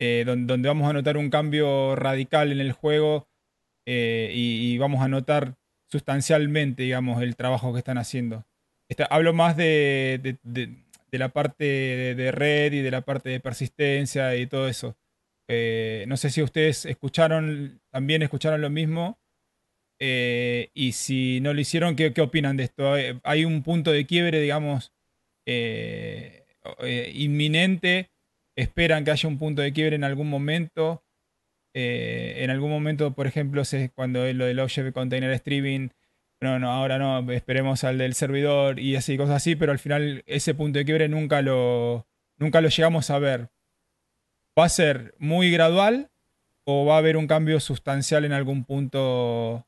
Eh, 0.00 0.24
don- 0.26 0.46
donde, 0.46 0.68
vamos 0.68 0.88
a 0.90 0.92
notar 0.92 1.16
un 1.16 1.30
cambio 1.30 1.94
radical 1.96 2.52
en 2.52 2.60
el 2.60 2.72
juego 2.72 3.28
eh, 3.86 4.30
y, 4.34 4.76
vamos 4.78 5.02
a 5.02 5.08
notar 5.08 5.56
sustancialmente, 5.90 6.82
digamos, 6.82 7.22
el 7.22 7.36
trabajo 7.36 7.72
que 7.72 7.78
están 7.78 7.98
haciendo. 7.98 8.44
Hablo 9.10 9.32
más 9.32 9.56
de, 9.56 10.38
de- 10.42 10.78
la 11.12 11.28
parte 11.28 11.64
de, 12.16 12.32
red 12.32 12.72
y 12.72 12.80
de 12.82 12.90
la 12.90 13.02
parte 13.02 13.28
de 13.30 13.38
persistencia 13.40 14.34
y 14.36 14.46
todo 14.48 14.68
eso. 14.68 14.96
Eh, 15.48 16.04
no 16.08 16.16
sé 16.16 16.30
si 16.30 16.42
ustedes 16.42 16.86
escucharon, 16.86 17.80
también 17.90 18.22
escucharon 18.22 18.60
lo 18.60 18.70
mismo. 18.70 19.18
y 20.00 20.92
si 20.92 21.40
no 21.40 21.54
lo 21.54 21.60
hicieron, 21.60 21.96
¿qué, 21.96 22.12
opinan 22.20 22.56
de 22.56 22.64
esto? 22.64 22.92
¿Hay- 22.92 23.20
¿Hay 23.24 23.44
un 23.44 23.62
punto 23.62 23.92
de 23.92 24.06
quiebre, 24.06 24.40
digamos, 24.40 24.93
eh, 25.46 26.44
eh, 26.80 27.12
inminente? 27.14 28.10
¿Esperan 28.56 29.04
que 29.04 29.10
haya 29.10 29.28
un 29.28 29.38
punto 29.38 29.62
de 29.62 29.72
quiebre 29.72 29.96
en 29.96 30.04
algún 30.04 30.28
momento? 30.30 31.02
Eh, 31.74 32.36
en 32.44 32.50
algún 32.50 32.70
momento, 32.70 33.12
por 33.14 33.26
ejemplo, 33.26 33.64
se- 33.64 33.90
cuando 33.90 34.24
lo 34.32 34.44
del 34.46 34.60
Object 34.60 34.92
Container 34.92 35.30
Streaming, 35.32 35.88
no, 36.40 36.58
no, 36.58 36.70
ahora 36.70 36.98
no, 36.98 37.30
esperemos 37.32 37.84
al 37.84 37.98
del 37.98 38.14
servidor 38.14 38.78
y 38.78 38.96
así, 38.96 39.16
cosas 39.16 39.36
así, 39.36 39.56
pero 39.56 39.72
al 39.72 39.78
final 39.78 40.22
ese 40.26 40.54
punto 40.54 40.78
de 40.78 40.84
quiebre 40.84 41.08
nunca 41.08 41.42
lo, 41.42 42.06
nunca 42.38 42.60
lo 42.60 42.68
llegamos 42.68 43.10
a 43.10 43.18
ver. 43.18 43.48
¿Va 44.58 44.66
a 44.66 44.68
ser 44.68 45.14
muy 45.18 45.50
gradual 45.50 46.10
o 46.64 46.86
va 46.86 46.94
a 46.94 46.98
haber 46.98 47.16
un 47.16 47.26
cambio 47.26 47.58
sustancial 47.60 48.24
en 48.24 48.32
algún 48.32 48.64
punto 48.64 49.66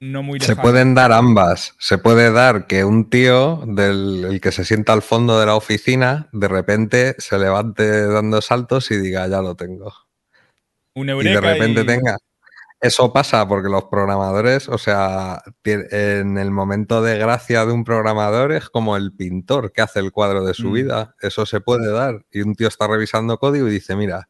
no 0.00 0.22
muy 0.22 0.40
Se 0.40 0.56
pueden 0.56 0.94
dar 0.94 1.12
ambas. 1.12 1.74
Se 1.78 1.98
puede 1.98 2.30
dar 2.30 2.66
que 2.66 2.84
un 2.84 3.08
tío 3.10 3.62
del 3.66 4.24
el 4.30 4.40
que 4.40 4.52
se 4.52 4.64
sienta 4.64 4.92
al 4.92 5.02
fondo 5.02 5.40
de 5.40 5.46
la 5.46 5.54
oficina 5.56 6.28
de 6.32 6.48
repente 6.48 7.14
se 7.18 7.38
levante 7.38 8.06
dando 8.06 8.40
saltos 8.42 8.90
y 8.90 8.96
diga, 8.98 9.26
ya 9.28 9.40
lo 9.40 9.54
tengo. 9.54 9.92
Un 10.94 11.08
Y 11.10 11.22
de 11.24 11.40
repente 11.40 11.82
y- 11.82 11.86
tenga. 11.86 12.16
Eso 12.78 13.10
pasa 13.10 13.48
porque 13.48 13.70
los 13.70 13.84
programadores, 13.84 14.68
o 14.68 14.76
sea, 14.76 15.42
en 15.64 16.36
el 16.36 16.50
momento 16.50 17.00
de 17.02 17.16
gracia 17.18 17.64
de 17.64 17.72
un 17.72 17.84
programador 17.84 18.52
es 18.52 18.68
como 18.68 18.98
el 18.98 19.14
pintor 19.14 19.72
que 19.72 19.80
hace 19.80 20.00
el 20.00 20.12
cuadro 20.12 20.44
de 20.44 20.52
su 20.52 20.68
Mm. 20.68 20.72
vida. 20.74 21.14
Eso 21.22 21.46
se 21.46 21.60
puede 21.62 21.90
dar. 21.90 22.26
Y 22.30 22.42
un 22.42 22.54
tío 22.54 22.68
está 22.68 22.86
revisando 22.86 23.38
código 23.38 23.66
y 23.66 23.70
dice, 23.70 23.96
mira, 23.96 24.28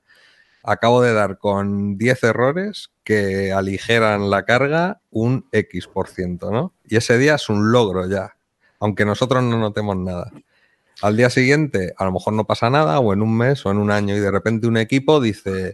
acabo 0.67 1.01
de 1.01 1.13
dar 1.13 1.39
con 1.39 1.97
10 1.97 2.25
errores 2.25 2.91
que 3.05 3.53
aligeran 3.53 4.31
la 4.31 4.45
carga 4.45 5.01
un 5.11 5.47
X 5.53 5.87
por 5.87 6.09
ciento, 6.09 6.51
¿no? 6.51 6.75
Y 6.85 6.97
ese 6.97 7.17
día 7.19 7.37
es 7.37 7.49
un 7.49 7.71
logro 7.71 8.09
ya, 8.09 8.37
aunque 8.81 9.05
nosotros 9.05 9.45
no 9.45 9.59
notemos 9.59 9.97
nada. 9.97 10.33
Al 11.03 11.17
día 11.17 11.31
siguiente, 11.31 11.95
a 11.97 12.05
lo 12.05 12.13
mejor 12.13 12.33
no 12.33 12.47
pasa 12.47 12.69
nada, 12.69 12.99
o 12.99 13.13
en 13.13 13.23
un 13.23 13.37
mes 13.37 13.65
o 13.65 13.71
en 13.71 13.79
un 13.79 13.93
año, 13.93 14.17
y 14.17 14.19
de 14.19 14.31
repente 14.31 14.67
un 14.67 14.77
equipo 14.77 15.21
dice, 15.21 15.73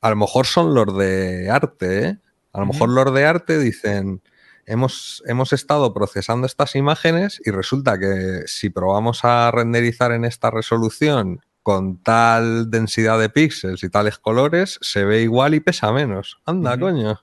a 0.00 0.10
lo 0.10 0.16
mejor 0.16 0.46
son 0.46 0.74
los 0.74 0.96
de 0.96 1.50
arte, 1.50 2.06
¿eh? 2.06 2.18
A 2.52 2.60
lo 2.60 2.66
mejor 2.66 2.88
los 2.88 3.12
de 3.12 3.24
arte 3.24 3.58
dicen, 3.58 4.22
hemos, 4.64 5.24
hemos 5.26 5.52
estado 5.52 5.92
procesando 5.92 6.46
estas 6.46 6.76
imágenes 6.76 7.40
y 7.44 7.50
resulta 7.50 7.98
que 7.98 8.42
si 8.46 8.70
probamos 8.70 9.24
a 9.24 9.50
renderizar 9.50 10.12
en 10.12 10.24
esta 10.24 10.50
resolución 10.50 11.40
con 11.62 11.98
tal 12.02 12.70
densidad 12.70 13.18
de 13.18 13.28
píxeles 13.28 13.82
y 13.84 13.90
tales 13.90 14.18
colores, 14.18 14.78
se 14.80 15.04
ve 15.04 15.22
igual 15.22 15.54
y 15.54 15.60
pesa 15.60 15.92
menos. 15.92 16.40
Anda, 16.44 16.78
coño. 16.78 17.20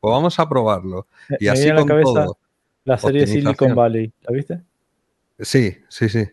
Pues 0.00 0.12
vamos 0.12 0.38
a 0.38 0.48
probarlo. 0.48 1.06
Y 1.40 1.46
me 1.46 1.50
así 1.50 1.68
a 1.68 1.74
la 1.74 1.80
con 1.80 1.88
cabeza 1.88 2.24
todo. 2.24 2.38
la 2.84 2.98
serie. 2.98 3.26
Silicon 3.26 3.74
Valley, 3.74 4.12
¿la 4.22 4.34
viste? 4.34 4.62
Sí, 5.40 5.76
sí, 5.88 6.08
sí. 6.08 6.28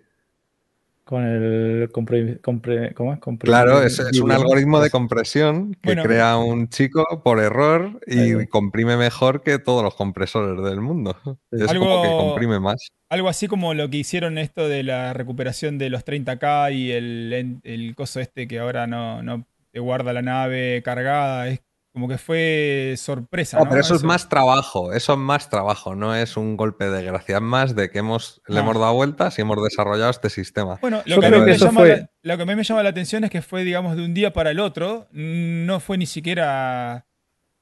Con 1.05 1.23
el 1.23 1.87
compre, 1.91 2.41
compre- 2.41 2.91
¿cómo 2.95 3.13
es? 3.13 3.19
Compre- 3.19 3.45
Claro, 3.45 3.83
es, 3.83 3.99
es 3.99 4.19
un 4.19 4.31
algoritmo 4.31 4.79
de 4.79 4.87
Es- 4.87 4.91
compresión 4.91 5.75
que 5.75 5.89
Bueno. 5.89 6.01
crea 6.01 6.37
un 6.37 6.67
chico 6.67 7.21
por 7.23 7.39
error 7.39 7.99
y 8.07 8.47
comprime 8.47 8.97
mejor 8.97 9.43
que 9.43 9.59
todos 9.59 9.83
los 9.83 9.93
compresores 9.93 10.59
del 10.63 10.81
mundo. 10.81 11.15
Es 11.51 11.69
Algo- 11.69 11.85
como 11.85 12.01
que 12.01 12.09
comprime 12.09 12.59
más. 12.59 12.87
Algo 13.07 13.29
así 13.29 13.47
como 13.47 13.75
lo 13.75 13.87
que 13.91 13.97
hicieron 13.97 14.39
esto 14.39 14.67
de 14.67 14.81
la 14.81 15.13
recuperación 15.13 15.77
de 15.77 15.91
los 15.91 16.03
30K 16.03 16.71
y 16.71 16.91
el, 16.91 17.59
el 17.63 17.93
coso 17.95 18.19
este 18.19 18.47
que 18.47 18.57
ahora 18.57 18.87
no, 18.87 19.21
no 19.21 19.45
te 19.71 19.79
guarda 19.79 20.11
la 20.11 20.23
nave 20.23 20.81
cargada. 20.83 21.47
Es 21.49 21.61
como 21.95 22.09
que 22.09 22.17
fue 22.17 22.93
sorpresa. 22.97 23.57
No, 23.57 23.63
¿no? 23.63 23.69
pero 23.69 23.81
eso, 23.81 23.95
es 23.95 24.03
más 24.03 24.27
trabajo, 24.27 24.91
eso 24.91 25.13
es 25.13 25.17
más 25.19 25.49
trabajo, 25.49 25.95
no 25.95 26.13
es 26.13 26.35
un 26.35 26.57
golpe 26.57 26.89
de 26.89 27.03
gracia, 27.05 27.37
es 27.37 27.41
más 27.41 27.73
de 27.73 27.89
que 27.89 27.99
hemos, 27.99 28.41
le 28.47 28.57
Ah. 28.57 28.61
hemos 28.61 28.77
dado 28.77 28.93
vueltas 28.93 29.39
y 29.39 29.41
hemos 29.41 29.63
desarrollado 29.63 30.11
este 30.11 30.29
sistema. 30.29 30.77
Bueno, 30.81 31.01
lo 31.05 31.19
que, 31.21 31.25
a 31.27 31.31
mí 31.31 31.39
me 31.39 31.57
llama 31.57 31.79
fue- 31.79 31.97
la, 31.97 32.09
lo 32.33 32.37
que 32.37 32.43
a 32.43 32.45
mí 32.45 32.55
me 32.55 32.63
llama 32.63 32.83
la 32.83 32.89
atención 32.89 33.23
es 33.23 33.29
que 33.31 33.41
fue, 33.41 33.63
digamos, 33.63 33.95
de 33.95 34.03
un 34.03 34.13
día 34.13 34.33
para 34.33 34.51
el 34.51 34.59
otro. 34.59 35.07
No 35.11 35.79
fue 35.79 35.97
ni 35.97 36.05
siquiera 36.05 37.07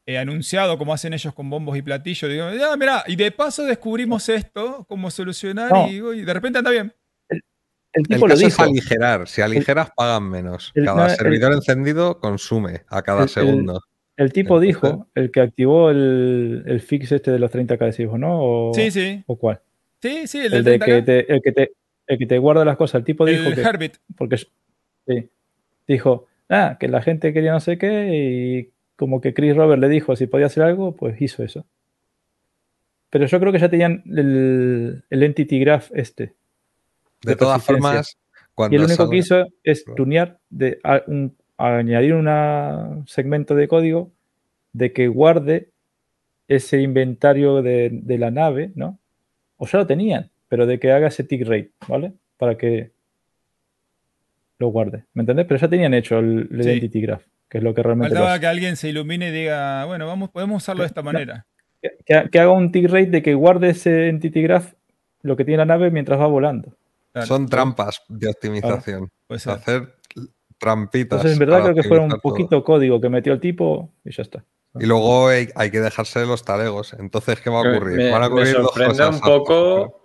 eh, 0.07 0.17
anunciado 0.17 0.77
como 0.79 0.93
hacen 0.93 1.13
ellos 1.13 1.33
con 1.33 1.49
bombos 1.49 1.77
y 1.77 1.81
platillos. 1.83 2.29
Digo, 2.29 2.45
ah, 2.69 2.75
mirá, 2.75 3.03
y 3.07 3.15
de 3.15 3.31
paso 3.31 3.63
descubrimos 3.63 4.27
esto, 4.29 4.85
cómo 4.89 5.09
solucionar, 5.11 5.71
No. 5.71 5.87
y, 5.87 5.97
y 6.19 6.25
de 6.25 6.33
repente 6.33 6.57
anda 6.57 6.71
bien. 6.71 6.93
El 7.29 7.41
El 7.93 8.07
tipo 8.07 8.27
lo 8.27 8.33
caso 8.33 8.47
es 8.47 8.53
dijo. 8.57 8.63
aligerar, 8.63 9.27
si 9.27 9.41
aligeras 9.43 9.91
pagan 9.95 10.27
menos. 10.27 10.71
el- 10.73 10.85
Cada 10.85 11.11
el- 11.11 11.15
servidor 11.15 11.53
encendido 11.53 12.19
consume 12.19 12.81
a 12.89 13.03
cada 13.03 13.19
el- 13.19 13.23
el- 13.25 13.29
segundo. 13.29 13.79
El 14.15 14.31
tipo 14.31 14.59
dijo, 14.59 15.07
el 15.15 15.31
que 15.31 15.41
activó 15.41 15.89
el, 15.89 16.63
el 16.67 16.81
fix 16.81 17.11
este 17.11 17.31
de 17.31 17.39
los 17.39 17.51
30k 17.51 17.79
decimos, 17.85 18.19
¿no? 18.19 18.69
O, 18.69 18.73
Sí, 18.73 18.91
sí. 18.91 19.23
¿O 19.27 19.35
cuál? 19.37 19.59
Sí, 20.01 20.27
sí, 20.27 20.39
el, 20.39 20.53
El, 20.53 20.63
de 20.63 20.79
que 20.79 20.85
30K. 21.01 21.05
te, 21.05 21.33
el, 21.33 21.41
que 21.41 21.51
te, 21.51 21.71
el 22.07 22.17
que 22.19 22.25
te 22.27 22.37
guarda 22.37 22.63
las 22.65 22.77
cosas. 22.77 22.99
El 22.99 23.05
tipo 23.05 23.25
dijo 23.25 23.49
el 23.49 23.55
que. 23.55 23.61
Herbit. 23.61 23.95
Porque 24.17 24.37
sí, 24.37 25.29
dijo, 25.87 26.27
ah, 26.49 26.77
que 26.79 26.87
la 26.87 27.01
gente 27.01 27.33
quería 27.33 27.53
no 27.53 27.59
sé 27.59 27.77
qué 27.77 28.09
y 28.13 28.69
como 28.95 29.19
que 29.21 29.33
Chris 29.33 29.55
Robert 29.55 29.81
le 29.81 29.89
dijo 29.89 30.15
si 30.15 30.27
podía 30.27 30.45
hacer 30.45 30.63
algo, 30.63 30.95
pues 30.95 31.19
hizo 31.21 31.41
eso. 31.43 31.65
Pero 33.09 33.25
yo 33.27 33.39
creo 33.39 33.51
que 33.51 33.59
ya 33.59 33.69
tenían 33.69 34.03
el, 34.05 35.03
el 35.09 35.23
Entity 35.23 35.59
Graph 35.59 35.89
este. 35.93 36.33
De 37.23 37.31
de 37.31 37.35
todas 37.35 37.63
formas, 37.63 38.17
cuando 38.55 38.73
Y 38.75 38.77
el 38.77 38.85
único 38.85 39.03
salga- 39.03 39.11
que 39.11 39.17
hizo 39.17 39.45
es 39.63 39.85
tunear, 39.95 40.39
de, 40.49 40.79
un- 41.07 41.35
añadir 41.57 42.13
un 42.15 43.03
segmento 43.07 43.55
de 43.55 43.67
código 43.67 44.11
de 44.73 44.91
que 44.93 45.07
guarde 45.07 45.69
ese 46.47 46.81
inventario 46.81 47.61
de, 47.61 47.89
de 47.91 48.17
la 48.17 48.31
nave, 48.31 48.71
¿no? 48.75 48.99
O 49.57 49.67
ya 49.67 49.79
lo 49.79 49.87
tenían, 49.87 50.29
pero 50.49 50.65
de 50.65 50.79
que 50.79 50.91
haga 50.91 51.07
ese 51.07 51.23
tick 51.23 51.41
rate, 51.47 51.71
¿vale? 51.87 52.13
Para 52.37 52.57
que 52.57 52.91
lo 54.59 54.67
guarde, 54.69 55.05
¿me 55.13 55.21
entendés? 55.21 55.45
Pero 55.47 55.59
ya 55.59 55.67
tenían 55.67 55.93
hecho 55.93 56.19
el, 56.19 56.47
el 56.51 56.63
Sí. 56.63 56.69
Identity 56.69 57.01
Graph, 57.01 57.23
que 57.49 57.57
es 57.59 57.63
lo 57.63 57.73
que 57.73 57.83
realmente 57.83 58.15
Faltaba 58.15 58.39
que 58.39 58.47
alguien 58.47 58.75
se 58.75 58.89
ilumine 58.89 59.29
y 59.29 59.31
diga, 59.31 59.85
bueno, 59.85 60.07
vamos, 60.07 60.29
podemos 60.29 60.61
usarlo 60.63 60.83
de 60.83 60.87
esta 60.87 61.01
manera. 61.01 61.45
Que, 61.81 61.91
que- 62.05 62.29
que 62.29 62.39
haga 62.39 62.51
un 62.51 62.71
tick 62.71 62.85
rate 62.89 63.07
de 63.07 63.21
que 63.21 63.33
guarde 63.33 63.69
ese 63.71 64.09
Entity 64.09 64.41
Graph, 64.41 64.73
lo 65.21 65.35
que 65.35 65.45
tiene 65.45 65.59
la 65.59 65.65
nave 65.65 65.91
mientras 65.91 66.19
va 66.19 66.27
volando. 66.27 66.75
Claro, 67.11 67.27
son 67.27 67.47
trampas 67.47 68.01
de 68.09 68.27
optimización. 68.29 69.09
Hacer 69.29 69.93
trampitas. 70.63 71.17
Entonces, 71.19 71.33
en 71.33 71.39
verdad, 71.39 71.63
creo 71.63 71.75
que 71.75 71.83
fue 71.83 71.99
un 71.99 72.09
todo. 72.09 72.19
poquito 72.21 72.63
código 72.63 72.99
que 73.01 73.09
metió 73.09 73.33
el 73.33 73.39
tipo 73.39 73.91
y 74.05 74.11
ya 74.11 74.23
está. 74.23 74.43
Y 74.79 74.85
luego 74.87 75.27
hay, 75.27 75.49
hay 75.55 75.69
que 75.69 75.79
dejarse 75.81 76.25
los 76.25 76.43
talegos. 76.43 76.93
Entonces, 76.93 77.39
¿qué 77.41 77.49
va 77.49 77.57
a 77.57 77.69
ocurrir? 77.69 77.97
Me, 77.97 78.09
Van 78.11 78.23
a 78.23 78.27
me 78.29 78.33
ocurrir 78.33 78.53
dos 78.55 78.65
sorprende 78.73 78.97
cosas. 78.97 79.15
un 79.15 79.21
poco. 79.21 79.99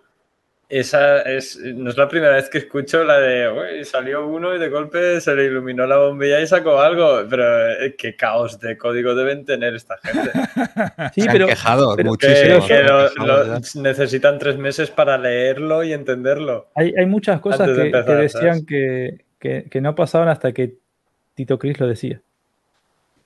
Esa 0.70 1.22
es, 1.22 1.56
no 1.56 1.88
es 1.88 1.96
la 1.96 2.06
primera 2.10 2.34
vez 2.34 2.50
que 2.50 2.58
escucho 2.58 3.02
la 3.02 3.18
de, 3.18 3.48
"Uy, 3.48 3.84
salió 3.86 4.26
uno 4.26 4.54
y 4.54 4.58
de 4.58 4.68
golpe 4.68 5.18
se 5.22 5.34
le 5.34 5.46
iluminó 5.46 5.86
la 5.86 5.96
bombilla 5.96 6.38
y 6.42 6.46
sacó 6.46 6.78
algo. 6.78 7.22
Pero 7.30 7.70
eh, 7.70 7.94
qué 7.96 8.14
caos 8.16 8.60
de 8.60 8.76
código 8.76 9.14
deben 9.14 9.46
tener 9.46 9.74
esta 9.74 9.96
gente. 9.96 10.30
Sí, 11.14 11.22
Se 11.22 11.28
pero, 11.30 11.44
han 11.46 11.50
quejado 11.50 11.96
pero- 11.96 12.12
Que, 12.18 12.26
muchísimo. 12.28 12.66
que 12.66 12.82
lo- 12.82 13.08
lo- 13.24 13.60
necesitan 13.82 14.38
tres 14.38 14.58
meses 14.58 14.90
para 14.90 15.16
leerlo 15.16 15.82
y 15.84 15.94
entenderlo. 15.94 16.68
Hay, 16.74 16.92
hay 16.98 17.06
muchas 17.06 17.40
cosas 17.40 17.66
que, 17.66 17.90
decían 17.90 18.30
¿sabes? 18.30 18.64
que, 18.66 19.24
que- 19.38 19.68
que 19.70 19.80
no 19.80 19.94
pasaban 19.94 20.28
hasta 20.28 20.52
que 20.52 20.78
Tito 21.34 21.58
Cris 21.58 21.78
lo 21.80 21.86
decía. 21.86 22.20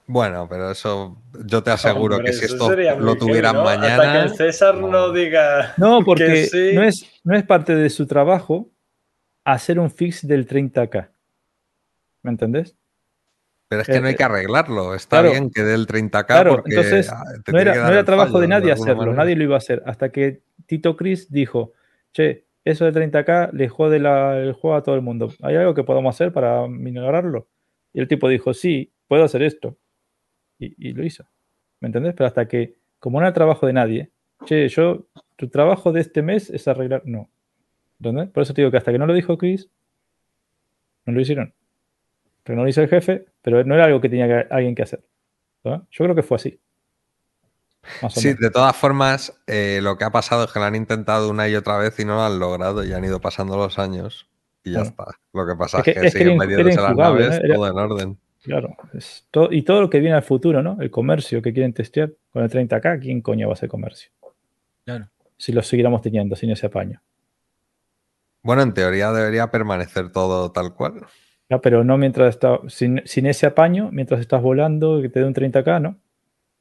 Bueno, 0.07 0.47
pero 0.51 0.71
eso 0.73 1.17
yo 1.47 1.62
te 1.62 1.71
aseguro 1.71 2.17
Hombre, 2.17 2.33
que 2.33 2.37
si 2.37 2.45
esto 2.47 2.69
lo 2.99 3.15
tuvieran 3.17 3.55
¿no? 3.55 3.69
Hasta 3.69 3.81
que 3.81 3.89
mañana. 3.97 4.23
el 4.25 4.31
César 4.35 4.75
no, 4.77 4.89
no. 4.89 5.12
diga. 5.12 5.75
No, 5.77 6.01
porque 6.05 6.27
Que 6.27 6.47
sí. 6.47 6.71
no, 6.75 6.83
es, 6.83 7.21
no 7.25 7.37
es 7.37 7.45
parte 7.45 7.75
de 7.77 7.89
su 7.89 8.07
trabajo 8.07 8.69
hacer 9.45 9.78
un 9.78 9.91
fix 9.91 10.27
del 10.27 10.47
30K. 10.47 11.09
¿Me 12.23 12.31
entendés? 12.33 12.77
Pero 13.69 13.83
es 13.83 13.89
que 13.89 14.01
no 14.01 14.09
hay 14.09 14.12
Eh, 14.15 14.17
que 14.17 14.25
arreglarlo. 14.25 14.95
Está 14.95 15.21
claro. 15.21 15.31
bien 15.31 15.51
que 15.51 15.62
dé 15.62 15.75
el 15.75 15.87
30K 15.87 16.27
Claro, 16.27 16.51
porque 16.57 16.71
entonces, 16.75 17.11
te 17.45 17.53
No 17.53 17.59
era, 17.59 17.75
no 17.77 17.89
era 17.89 18.05
trabajo 18.05 18.33
fallo 18.33 18.43
de 18.43 18.49
nadie 18.49 18.73
hacerlo, 18.73 18.97
manera. 18.97 19.17
nadie 19.17 19.37
lo 19.37 19.45
iba 19.45 19.55
a 19.55 19.59
hacer. 19.59 19.83
Hasta 19.87 20.11
que 20.11 20.43
Tito 20.67 20.95
Cris 20.97 21.31
dijo, 21.31 21.73
che, 22.12 22.45
eso 22.65 22.85
de 22.85 22.93
30k 22.93 23.51
le 23.53 23.69
jode 23.69 23.99
la- 23.99 24.39
el 24.39 24.53
juego 24.53 24.77
a 24.77 24.83
todo 24.83 24.95
el 24.95 25.03
mundo. 25.03 25.33
¿Hay 25.43 25.57
algo 25.57 25.75
que 25.75 25.85
podamos 25.85 26.15
hacer 26.15 26.33
para 26.33 26.67
minorarlo? 26.69 27.49
Y 27.93 28.01
el 28.01 28.09
tipo 28.09 28.28
dijo, 28.28 28.55
sí, 28.55 28.93
puedo 29.09 29.25
hacer 29.25 29.43
esto. 29.43 29.77
Y, 30.59 30.93
lo 30.93 31.05
hizo. 31.05 31.25
¿Me 31.81 31.87
entendés? 31.89 32.15
Pero 32.15 32.28
hasta 32.28 32.47
que, 32.47 32.77
como 33.01 33.19
no 33.19 33.27
era 33.27 33.35
trabajo 33.35 33.67
de 33.67 33.73
nadie, 33.73 34.11
che, 34.45 34.69
yo, 34.69 35.07
tu 35.35 35.49
trabajo 35.49 35.91
de 35.91 36.01
este 36.01 36.23
mes 36.23 36.51
es 36.51 36.69
arreglar. 36.69 37.03
No. 37.05 37.28
¿Entendés? 37.99 38.28
Por 38.31 38.45
eso 38.45 38.55
te 38.55 38.62
digo 38.62 38.71
que 38.71 38.77
hasta 38.77 38.93
que 38.93 38.99
no 38.99 39.07
lo 39.07 39.15
dijo 39.15 39.37
Chris, 39.37 39.69
no 41.05 41.12
lo 41.12 41.21
hicieron. 41.21 41.53
Pero 42.45 42.57
no 42.57 42.62
lo 42.62 42.69
hizo 42.69 42.81
el 42.81 42.89
jefe, 42.89 43.27
pero 43.43 43.65
no 43.65 43.75
era 43.75 43.85
algo 43.87 44.01
que 44.01 44.09
tenía 44.09 44.47
alguien 44.51 44.75
que 44.75 44.83
hacer. 44.83 45.03
Yo 45.65 45.81
creo 45.91 46.15
que 46.15 46.23
fue 46.23 46.37
así. 46.37 46.61
Sí, 48.11 48.35
de 48.35 48.51
todas 48.51 48.77
formas, 48.77 49.39
eh, 49.47 49.81
lo 49.83 49.97
que 49.99 50.05
ha 50.05 50.11
pasado 50.11 50.45
es 50.45 50.53
que 50.53 50.59
lo 50.59 50.65
han 50.67 50.75
intentado 50.77 51.29
una 51.31 51.49
y 51.49 51.55
otra 51.57 51.79
vez 51.79 51.99
y 51.99 52.05
no 52.05 52.15
lo 52.15 52.23
han 52.23 52.39
logrado 52.39 52.85
y 52.85 52.93
han 52.93 53.05
ido 53.05 53.21
pasando 53.21 53.57
los 53.57 53.79
años 53.79 54.29
y 54.65 54.73
ya 54.73 54.79
Bueno. 54.81 54.91
está. 54.91 55.05
Lo 55.33 55.47
que 55.47 55.55
pasa 55.57 55.81
Es 55.81 55.89
es 55.89 55.95
que- 55.95 56.07
es 56.07 56.13
que 56.13 56.19
siguen 56.21 56.39
metiéndose 56.39 56.81
las 56.81 56.97
naves, 56.97 57.29
¿no? 57.29 57.35
Era- 57.35 57.55
todo 57.55 57.69
en 57.69 57.79
orden. 57.79 58.19
Claro. 58.45 58.77
es 58.95 59.25
todo- 59.31 59.53
y 59.53 59.63
todo 59.63 59.81
lo 59.83 59.89
que 59.89 60.01
viene 60.01 60.17
al 60.17 60.25
futuro, 60.25 60.65
¿no? 60.65 60.77
El 60.81 60.91
comercio 60.91 61.41
que 61.43 61.53
quieren 61.53 61.73
testear 61.73 62.11
con 62.33 62.43
el 62.43 62.51
30K, 62.51 62.99
¿quién 62.99 63.21
coño 63.21 63.47
va 63.47 63.53
a 63.53 63.55
hacer 63.55 63.69
comercio? 63.69 64.11
Claro. 64.85 65.09
Si 65.37 65.53
lo 65.53 65.63
siguiéramos 65.63 66.03
teniendo 66.03 66.35
sin 66.35 66.51
ese 66.51 66.67
apaño. 66.67 67.01
Bueno, 68.43 68.63
en 68.63 68.75
teoría 68.75 69.13
debería 69.13 69.51
permanecer 69.53 70.11
todo 70.11 70.51
tal 70.51 70.75
cual. 70.75 71.07
Ya, 71.49 71.61
pero 71.61 71.85
no 71.85 71.97
mientras 71.99 72.31
está, 72.31 72.59
sin, 72.69 73.01
sin 73.05 73.27
ese 73.27 73.47
apaño, 73.47 73.91
mientras 73.93 74.21
estás 74.21 74.43
volando 74.43 75.01
que 75.03 75.09
te 75.09 75.21
dé 75.21 75.27
un 75.27 75.35
30K, 75.35 75.79
¿no? 75.81 75.97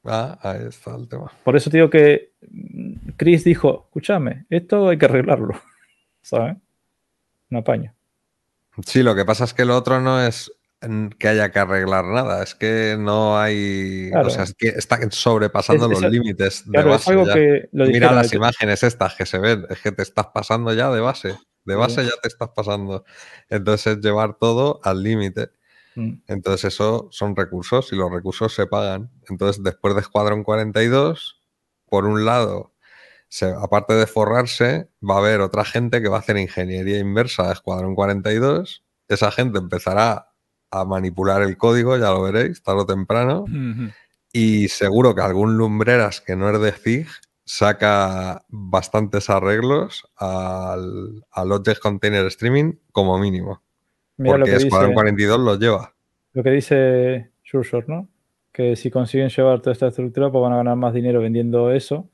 Ah, 0.04 0.38
ahí 0.42 0.66
está 0.68 0.96
el 0.96 1.08
tema. 1.08 1.30
Por 1.44 1.56
eso 1.56 1.70
te 1.70 1.76
digo 1.76 1.88
que 1.90 2.32
mm, 2.50 3.10
Chris 3.16 3.44
dijo, 3.44 3.84
escúchame, 3.86 4.46
esto 4.50 4.88
hay 4.88 4.98
que 4.98 5.04
arreglarlo. 5.06 5.54
¿Sabes? 6.22 6.56
Un 7.50 7.58
apaño. 7.58 7.94
Sí, 8.86 9.02
lo 9.02 9.14
que 9.14 9.24
pasa 9.24 9.44
es 9.44 9.54
que 9.54 9.64
lo 9.64 9.76
otro 9.76 10.00
no 10.00 10.20
es 10.24 10.50
mm, 10.80 11.08
que 11.18 11.28
haya 11.28 11.50
que 11.52 11.58
arreglar 11.58 12.04
nada, 12.06 12.42
es 12.42 12.54
que 12.54 12.96
no 12.98 13.38
hay. 13.38 14.08
Claro. 14.10 14.26
O 14.28 14.30
sea, 14.30 14.44
es 14.44 14.54
que 14.54 14.68
están 14.68 15.12
sobrepasando 15.12 15.84
Es- 15.86 15.90
los 15.92 16.02
es- 16.02 16.10
límites 16.10 16.64
de 16.66 16.72
Claro, 16.72 16.88
es 16.94 16.94
base. 16.96 17.10
algo 17.10 17.26
ya. 17.26 17.34
que 17.34 17.68
lo 17.72 17.86
Mira 17.86 18.12
las 18.12 18.32
imágenes 18.32 18.82
estas 18.82 19.14
que 19.14 19.26
se 19.26 19.38
ven, 19.38 19.66
es 19.70 19.80
que 19.80 19.92
te 19.92 20.02
estás 20.02 20.26
pasando 20.34 20.72
ya 20.74 20.90
de 20.90 21.00
base. 21.00 21.28
De 21.64 21.74
Sí. 21.74 21.78
base 21.78 22.04
ya 22.04 22.10
te 22.20 22.26
estás 22.28 22.48
pasando. 22.56 23.04
Entonces, 23.48 23.98
es 23.98 24.02
llevar 24.02 24.36
todo 24.38 24.80
al 24.82 25.02
límite. 25.02 25.50
Mm, 25.94 26.12
Entonces, 26.26 26.72
eso 26.74 27.08
son 27.10 27.36
recursos 27.36 27.92
y 27.92 27.96
los 27.96 28.10
recursos 28.10 28.54
se 28.54 28.66
pagan. 28.66 29.10
Entonces, 29.28 29.62
después 29.62 29.94
de 29.94 30.00
Escuadrón 30.00 30.42
42, 30.44 31.40
por 31.88 32.06
un 32.06 32.24
lado, 32.24 32.72
se- 33.28 33.52
aparte 33.52 33.94
de 33.94 34.06
forrarse, 34.06 34.90
va 35.08 35.16
a 35.16 35.18
haber 35.18 35.40
otra 35.40 35.64
gente 35.64 36.00
que 36.02 36.08
va 36.08 36.16
a 36.16 36.20
hacer 36.20 36.36
ingeniería 36.36 36.98
inversa 36.98 37.46
de 37.48 37.52
Escuadrón 37.54 37.94
42. 37.94 38.84
Esa 39.08 39.30
gente 39.30 39.58
empezará 39.58 40.28
a 40.70 40.84
manipular 40.84 41.42
el 41.42 41.56
código, 41.58 41.96
ya 41.98 42.10
lo 42.10 42.22
veréis, 42.22 42.62
tarde 42.62 42.80
o 42.82 42.86
temprano. 42.86 43.44
Y 44.32 44.68
seguro 44.68 45.14
que 45.14 45.20
algún 45.20 45.58
lumbreras 45.58 46.22
que 46.22 46.36
no 46.36 46.48
es 46.48 46.58
de 46.60 46.72
FIG 46.72 47.06
saca 47.44 48.44
bastantes 48.48 49.28
arreglos 49.28 50.04
al, 50.16 51.24
al 51.30 51.52
Object 51.52 51.80
Container 51.82 52.24
Streaming 52.26 52.74
como 52.92 53.18
mínimo. 53.18 53.62
Mira 54.16 54.36
lo 54.36 54.44
porque 54.44 54.50
que, 54.50 54.56
dice, 54.56 54.66
Escuadrón 54.68 54.94
42 54.94 55.40
lo 55.40 55.58
lleva. 55.58 55.94
lo 56.34 56.42
que 56.42 56.50
dice 56.50 57.30
Shurshore, 57.44 57.86
¿no? 57.88 58.08
Que 58.52 58.76
si 58.76 58.90
consiguen 58.90 59.28
llevar 59.30 59.60
toda 59.60 59.72
esta 59.72 59.88
estructura, 59.88 60.30
pues 60.30 60.42
van 60.42 60.52
a 60.52 60.56
ganar 60.56 60.76
más 60.76 60.92
dinero 60.94 61.20
vendiendo 61.20 61.70
eso. 61.72 62.08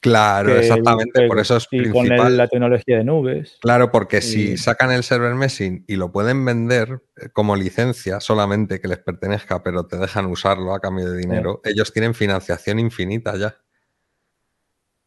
Claro, 0.00 0.50
el 0.52 0.58
exactamente. 0.58 1.26
Por 1.28 1.38
eso 1.38 1.56
es 1.56 1.68
y 1.70 1.84
con 1.90 2.02
principal. 2.04 2.32
el- 2.32 2.36
la 2.36 2.48
tecnología 2.48 2.98
de 2.98 3.04
nubes. 3.04 3.56
Claro, 3.62 3.90
porque 3.90 4.18
Y- 4.18 4.22
si 4.22 4.56
sacan 4.58 4.90
el 4.90 5.02
server 5.04 5.34
meshing 5.34 5.84
y 5.86 5.96
lo 5.96 6.12
pueden 6.12 6.44
vender 6.44 7.00
eh, 7.16 7.28
como 7.32 7.56
licencia 7.56 8.20
solamente 8.20 8.80
que 8.80 8.88
les 8.88 8.98
pertenezca, 8.98 9.62
pero 9.62 9.86
te 9.86 9.96
dejan 9.96 10.26
usarlo 10.26 10.74
a 10.74 10.80
cambio 10.80 11.10
de 11.10 11.16
dinero, 11.18 11.60
ellos 11.64 11.92
tienen 11.92 12.12
financiación 12.14 12.78
infinita 12.80 13.36
ya. 13.38 13.56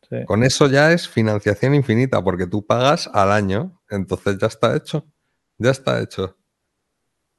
sí. 0.10 0.24
Con 0.26 0.44
eso 0.44 0.68
ya 0.68 0.94
es 0.94 1.08
financiación 1.08 1.76
infinita, 1.76 2.24
porque 2.24 2.48
tú 2.48 2.66
pagas 2.66 3.08
al 3.14 3.32
año, 3.32 3.80
entonces 3.90 4.38
ya 4.40 4.48
está 4.48 4.76
hecho. 4.76 5.06
Ya 5.58 5.72
está 5.72 6.02
hecho. 6.02 6.38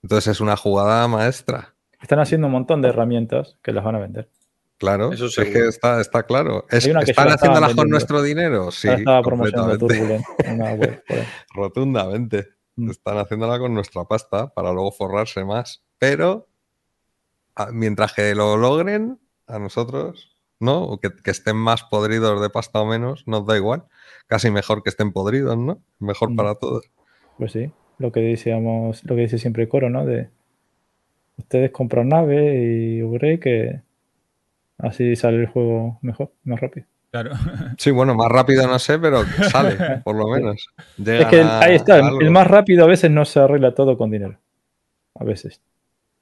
Entonces 0.03 0.33
es 0.33 0.41
una 0.41 0.57
jugada 0.57 1.07
maestra. 1.09 1.75
Están 2.01 2.21
haciendo 2.21 2.47
un 2.47 2.53
montón 2.53 2.83
de 2.83 2.89
herramientas 2.89 3.59
que 3.63 3.73
las 3.73 3.85
van 3.85 3.97
a 3.97 3.99
vender. 3.99 4.31
Claro, 4.79 5.13
Eso 5.13 5.27
es 5.27 5.35
que 5.35 5.67
está, 5.67 6.01
está 6.01 6.23
claro. 6.23 6.65
Es- 6.71 6.87
¿Están 6.87 7.29
haciéndolas 7.33 7.75
con 7.75 7.89
nuestro 7.91 8.23
dinero? 8.23 8.71
Sí, 8.71 8.87
Ahora 8.87 8.99
estaba 9.01 9.23
promocionando 9.23 9.79
completamente. 9.79 10.25
Una 10.53 10.73
web. 10.75 11.03
Rotundamente. 11.55 12.49
Mm. 12.77 12.91
Están 12.91 13.19
haciéndola 13.19 13.59
con 13.59 13.75
nuestra 13.75 14.05
pasta 14.05 14.55
para 14.55 14.73
luego 14.73 14.93
forrarse 14.93 15.45
más. 15.45 15.83
Pero 15.99 16.47
a- 17.57 17.73
mientras 17.73 18.13
que 18.13 18.33
lo 18.37 18.57
logren, 18.57 19.19
a 19.49 19.59
nosotros, 19.59 20.37
¿no? 20.61 20.85
O 20.85 21.01
que, 21.01 21.11
que 21.11 21.33
estén 21.33 21.57
más 21.57 21.83
podridos 21.83 22.41
de 22.41 22.49
pasta 22.51 22.81
o 22.81 22.87
menos, 22.87 23.25
nos 23.27 23.45
da 23.47 23.57
igual. 23.57 23.85
Casi 24.29 24.53
mejor 24.53 24.85
que 24.85 24.91
estén 24.91 25.13
podridos, 25.13 25.57
¿no? 25.59 25.83
Mejor 25.99 26.31
Mm. 26.31 26.37
para 26.37 26.55
todos. 26.55 26.89
Pues 27.37 27.51
sí, 27.51 27.73
lo 27.99 28.13
que 28.13 28.21
decíamos, 28.21 29.05
lo 29.05 29.15
que 29.17 29.23
dice 29.23 29.39
siempre 29.39 29.69
Coro, 29.69 29.91
¿no? 29.91 30.05
De 30.07 30.29
ustedes 31.37 31.71
compran 31.71 32.09
nave 32.09 32.65
y 32.65 33.03
upgrade 33.03 33.41
que 33.41 33.81
así 34.79 35.17
sale 35.17 35.39
el 35.41 35.47
juego 35.47 35.99
mejor, 36.03 36.33
más 36.45 36.61
rápido. 36.61 36.87
Claro. 37.11 37.31
Sí, 37.79 37.91
bueno, 37.91 38.15
más 38.15 38.29
rápido 38.31 38.67
no 38.67 38.79
sé, 38.79 38.99
pero 38.99 39.23
sale, 39.51 40.01
por 40.05 40.17
lo 40.17 40.29
menos. 40.29 40.69
Es 40.99 41.27
que 41.27 41.41
el- 41.41 41.49
ahí 41.49 41.77
está, 41.77 41.99
el, 41.99 42.31
más 42.31 42.47
rápido 42.47 42.85
a 42.85 42.89
veces 42.89 43.11
no 43.11 43.25
se 43.25 43.41
arregla 43.41 43.73
todo 43.75 43.97
con 43.97 44.11
dinero. 44.11 44.39
A 45.15 45.25
veces. 45.25 45.61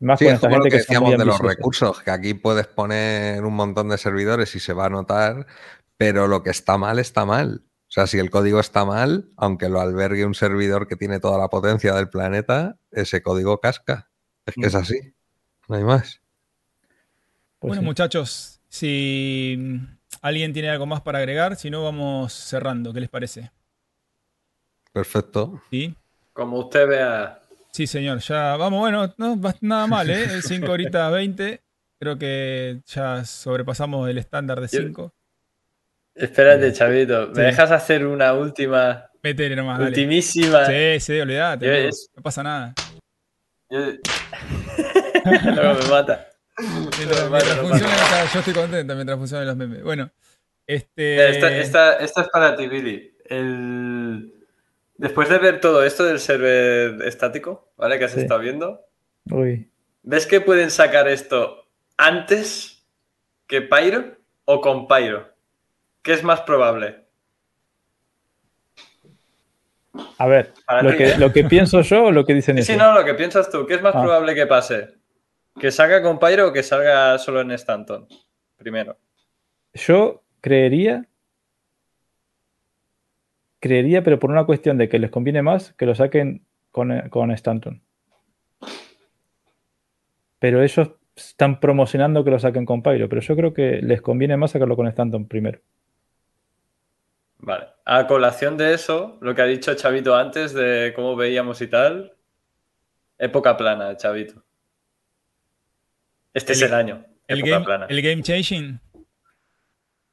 Más 0.00 0.18
Sí, 0.18 0.26
con 0.26 0.32
es 0.32 0.34
esta 0.36 0.48
como 0.48 0.58
lo 0.58 0.64
que 0.64 0.70
que 0.70 0.76
decíamos 0.76 1.16
de 1.16 1.24
los 1.24 1.38
recursos, 1.40 2.02
que 2.02 2.10
aquí 2.10 2.34
puedes 2.34 2.66
poner 2.66 3.42
un 3.44 3.54
montón 3.54 3.88
de 3.88 3.96
servidores 3.96 4.54
y 4.54 4.60
se 4.60 4.74
va 4.74 4.86
a 4.86 4.90
notar, 4.90 5.46
pero 5.96 6.28
lo 6.28 6.42
que 6.42 6.50
está 6.50 6.76
mal 6.76 6.98
está 6.98 7.24
mal. 7.24 7.62
O 7.96 7.98
sea, 7.98 8.06
si 8.06 8.18
el 8.18 8.28
código 8.28 8.60
está 8.60 8.84
mal, 8.84 9.30
aunque 9.38 9.70
lo 9.70 9.80
albergue 9.80 10.26
un 10.26 10.34
servidor 10.34 10.86
que 10.86 10.96
tiene 10.96 11.18
toda 11.18 11.38
la 11.38 11.48
potencia 11.48 11.94
del 11.94 12.10
planeta, 12.10 12.76
ese 12.90 13.22
código 13.22 13.58
casca. 13.58 14.10
Es 14.44 14.54
que 14.54 14.66
es 14.66 14.74
Mm. 14.74 14.76
así. 14.76 15.14
No 15.66 15.76
hay 15.76 15.84
más. 15.84 16.20
Pues 17.58 17.70
bueno, 17.70 17.80
sí. 17.80 17.86
muchachos, 17.86 18.60
si 18.68 19.80
alguien 20.20 20.52
tiene 20.52 20.68
algo 20.68 20.84
más 20.84 21.00
para 21.00 21.20
agregar, 21.20 21.56
si 21.56 21.70
no, 21.70 21.84
vamos 21.84 22.34
cerrando. 22.34 22.92
¿Qué 22.92 23.00
les 23.00 23.08
parece? 23.08 23.50
Perfecto. 24.92 25.62
¿Sí? 25.70 25.94
Como 26.34 26.58
usted 26.58 26.86
vea. 26.86 27.40
Sí, 27.72 27.86
señor. 27.86 28.18
Ya 28.18 28.58
vamos, 28.58 28.80
bueno, 28.80 29.14
no 29.16 29.40
va 29.40 29.54
nada 29.62 29.86
mal, 29.86 30.10
¿eh? 30.10 30.42
5 30.42 30.70
horitas 30.70 31.10
20. 31.10 31.62
Creo 31.98 32.18
que 32.18 32.82
ya 32.86 33.24
sobrepasamos 33.24 34.06
el 34.10 34.18
estándar 34.18 34.60
de 34.60 34.68
Yo- 34.68 34.82
5. 34.82 35.14
Espérate, 36.16 36.72
Chavito. 36.72 37.28
¿Me 37.28 37.34
Sí. 37.34 37.40
dejas 37.42 37.70
hacer 37.70 38.06
una 38.06 38.32
última, 38.32 39.10
Métele 39.22 39.54
nomás, 39.56 39.78
dale. 39.78 39.90
ultimísima? 39.90 40.64
Sí, 40.66 40.98
sí, 41.00 41.20
olvídate. 41.20 41.66
Yo 41.66 41.72
no, 41.72 41.78
es- 41.78 42.10
no 42.16 42.22
pasa 42.22 42.42
nada. 42.42 42.74
Yo- 43.70 43.80
Luego 45.54 45.74
me 45.82 45.88
mata. 45.90 46.26
Mientras, 46.58 47.24
No, 47.24 47.30
mientras 47.30 47.56
no, 47.56 47.62
no, 47.62 47.68
funcione, 47.68 47.92
no. 47.92 48.02
o 48.02 48.06
sea, 48.08 48.24
yo 48.32 48.38
estoy 48.38 48.54
contento 48.54 48.94
mientras 48.94 49.18
funcionen 49.18 49.46
los 49.46 49.56
memes. 49.56 49.82
Bueno, 49.82 50.10
este. 50.66 51.28
Esta, 51.30 51.56
esta- 51.56 51.96
esta 51.98 52.22
es 52.22 52.28
para 52.28 52.56
ti, 52.56 52.66
Billy. 52.66 53.12
El- 53.28 54.32
Después 54.98 55.28
de 55.28 55.36
ver 55.36 55.60
todo 55.60 55.84
esto 55.84 56.04
del 56.04 56.18
server 56.18 57.02
estático, 57.06 57.70
¿vale? 57.76 57.98
Que 57.98 58.06
has 58.06 58.12
Sí. 58.12 58.20
estado 58.20 58.40
viendo, 58.40 58.80
Uy, 59.30 59.70
¿ves 60.02 60.26
que 60.26 60.40
pueden 60.40 60.70
sacar 60.70 61.06
esto 61.08 61.68
antes 61.98 62.86
que 63.46 63.60
Pyro 63.60 64.16
o 64.46 64.62
con 64.62 64.88
Pyro? 64.88 65.28
¿Qué 66.06 66.12
es 66.12 66.22
más 66.22 66.40
probable? 66.42 67.04
a 70.18 70.26
ver, 70.28 70.52
lo 70.82 70.96
que, 70.96 71.16
lo 71.18 71.32
que 71.32 71.42
pienso 71.44 71.80
yo 71.80 72.04
o 72.04 72.12
lo 72.12 72.24
que 72.24 72.32
dicen 72.32 72.62
Sí, 72.62 72.76
no, 72.76 72.94
lo 72.94 73.04
que 73.04 73.14
piensas 73.14 73.50
tú. 73.50 73.66
¿Qué 73.66 73.74
es 73.74 73.82
más 73.82 73.92
Ah. 73.96 74.02
probable 74.02 74.36
que 74.36 74.46
pase? 74.46 74.94
¿Que 75.58 75.72
salga 75.72 76.00
con 76.02 76.20
Pyro 76.20 76.46
o 76.48 76.52
que 76.52 76.62
salga 76.62 77.18
solo 77.18 77.40
en 77.40 77.50
Stanton? 77.50 78.06
Primero. 78.56 78.96
Yo 79.74 80.22
creería, 80.40 81.06
creería, 83.58 84.04
pero 84.04 84.20
por 84.20 84.30
una 84.30 84.46
cuestión 84.46 84.78
de 84.78 84.88
que 84.88 85.00
les 85.00 85.10
conviene 85.10 85.42
más 85.42 85.72
que 85.72 85.86
lo 85.86 85.94
saquen 85.96 86.46
con, 86.70 87.08
con 87.10 87.32
Stanton. 87.32 87.82
Pero 90.38 90.62
ellos 90.62 90.88
están 91.16 91.58
promocionando 91.58 92.22
que 92.22 92.30
lo 92.30 92.38
saquen 92.38 92.64
con 92.64 92.82
Pyro, 92.84 93.08
pero 93.08 93.22
yo 93.22 93.34
creo 93.34 93.52
que 93.52 93.80
les 93.82 94.00
conviene 94.02 94.36
más 94.36 94.52
sacarlo 94.52 94.76
con 94.76 94.86
Stanton 94.86 95.26
primero. 95.26 95.58
Vale. 97.38 97.66
A 97.84 98.06
colación 98.06 98.56
de 98.56 98.74
eso, 98.74 99.18
lo 99.20 99.34
que 99.34 99.42
ha 99.42 99.46
dicho 99.46 99.74
Chavito 99.74 100.16
antes 100.16 100.52
de 100.52 100.92
cómo 100.96 101.14
veíamos 101.16 101.60
y 101.60 101.66
tal, 101.68 102.14
época 103.18 103.56
plana, 103.56 103.96
Chavito. 103.96 104.42
Este 106.34 106.52
es 106.52 106.62
El- 106.62 106.74
año. 106.74 107.04
el, 107.28 107.38
época 107.38 107.50
game, 107.52 107.64
plana. 107.64 107.86
el 107.88 108.02
game 108.02 108.22
changing, 108.22 108.80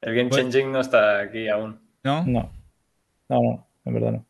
El 0.00 0.14
game 0.14 0.28
Pues- 0.28 0.42
changing 0.42 0.70
no 0.70 0.80
está 0.80 1.20
aquí 1.20 1.48
aún. 1.48 1.80
¿no? 2.02 2.24
No, 2.24 2.52
no, 3.28 3.40
no. 3.40 3.68
en 3.86 3.94
verdad 3.94 4.12
no. 4.12 4.26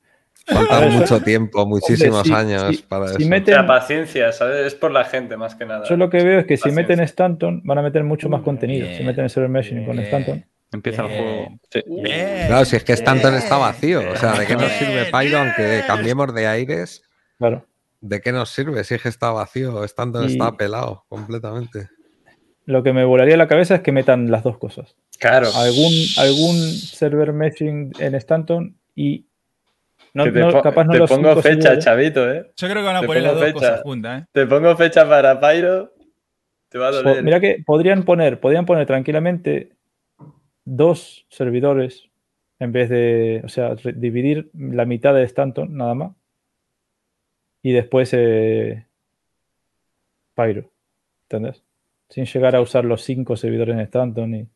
Falta 0.47 0.81
mucho 0.89 1.21
tiempo, 1.23 1.67
muchísimos 1.67 2.23
si- 2.27 2.33
años 2.33 2.77
si- 2.77 2.83
para 2.83 3.09
si 3.09 3.23
eso. 3.23 3.29
Meten- 3.31 3.55
sea, 3.55 3.67
paciencia, 3.67 4.31
¿sabes? 4.33 4.67
Es 4.67 4.75
por 4.75 4.91
la 4.93 5.05
gente 5.05 5.37
más 5.37 5.55
que 5.55 5.65
nada. 5.65 5.85
Yo 5.89 5.97
lo 5.97 6.11
que 6.11 6.23
veo 6.23 6.41
es 6.41 6.47
que 6.47 6.57
si 6.57 6.71
meten 6.71 7.01
Stanton, 7.01 7.63
van 7.65 7.79
a 7.79 7.83
meter 7.83 8.05
mucho 8.05 8.29
más 8.29 8.43
contenido. 8.43 8.87
Si 8.97 9.03
meten 9.03 9.25
el 9.25 9.31
server 9.31 9.49
meshing 9.51 9.85
con 9.85 9.97
Bien. 9.97 10.05
Stanton. 10.07 10.45
Empieza 10.75 11.03
el 11.03 11.09
juego. 11.09 11.49
Sí. 11.71 11.83
Bien. 11.87 12.47
Claro, 12.49 12.65
si 12.65 12.77
es 12.77 12.85
que 12.85 12.93
Stanton 12.95 13.35
está 13.35 13.57
vacío. 13.57 14.01
O 14.13 14.17
sea, 14.17 14.33
¿de 14.33 14.47
qué 14.47 14.55
nos 14.57 14.71
sirve 14.73 15.05
Pyro 15.07 15.39
aunque 15.39 15.83
cambiemos 15.87 16.35
de 16.35 16.47
aires? 16.47 17.03
Claro. 17.39 17.65
¿De 18.01 18.21
qué 18.21 18.33
nos 18.33 18.51
sirve 18.51 18.85
si 18.85 18.95
es 18.95 19.03
que 19.03 19.09
está 19.09 19.31
vacío? 19.31 19.83
Stanton 19.85 20.25
Y- 20.29 20.33
está 20.33 20.53
pelado 20.57 21.05
completamente. 21.09 21.89
Lo 22.67 22.83
que 22.83 22.93
me 22.93 23.05
volaría 23.05 23.37
la 23.37 23.47
cabeza 23.49 23.77
es 23.77 23.81
que 23.83 23.93
metan 23.93 24.31
las 24.31 24.43
dos 24.43 24.59
cosas. 24.59 24.97
Claro. 25.19 25.49
Algún, 25.55 25.93
algún 26.19 26.57
server 26.59 27.33
meshing 27.33 27.93
en 27.99 28.15
Stanton 28.15 28.77
y 28.95 29.27
no, 30.15 30.27
no- 30.27 30.63
capaz 30.63 30.85
no 30.85 30.93
te 30.93 30.99
los 30.99 31.11
pongo 31.11 31.35
fecha, 31.37 31.43
servidores. 31.81 31.85
chavito, 31.85 32.31
¿eh? 32.33 32.53
Yo 32.57 32.69
creo 32.69 32.83
que 32.83 32.87
van 32.87 32.97
a 32.97 33.01
Te 33.01 33.07
poner 33.07 33.23
las 33.23 33.35
dos 33.35 33.43
fecha. 33.43 33.55
cosas 33.55 33.83
juntas, 33.83 34.23
¿eh? 34.23 34.27
Te 34.33 34.47
pongo 34.47 34.77
fecha 34.77 35.09
para 35.09 35.41
Pyro. 35.41 35.93
Te 36.71 36.79
va 36.79 36.89
a 36.89 36.91
doler. 36.91 37.23
Mira 37.23 37.39
que 37.39 37.63
podrían 37.65 38.03
poner, 38.05 38.41
podrían 38.41 38.65
poner 38.67 38.87
tranquilamente 38.87 39.74
dos 40.65 41.27
servidores 41.29 42.09
en 42.59 42.73
vez 42.73 42.89
de, 42.89 43.43
o 43.45 43.49
sea, 43.49 43.75
dividir 43.75 44.51
la 44.55 44.85
mitad 44.85 45.15
de 45.15 45.25
Stanton 45.25 45.77
nada 45.77 45.95
más 45.95 46.13
y 47.63 47.73
después 47.73 48.11
eh, 48.13 48.87
Pyro, 50.35 50.71
¿entendés? 51.25 51.63
Sin 52.09 52.27
llegar 52.27 52.55
a 52.55 52.61
usar 52.61 52.85
los 52.85 53.03
cinco 53.03 53.37
servidores 53.37 53.75
en 53.75 53.81
Stanton 53.81 54.35
y 54.35 54.49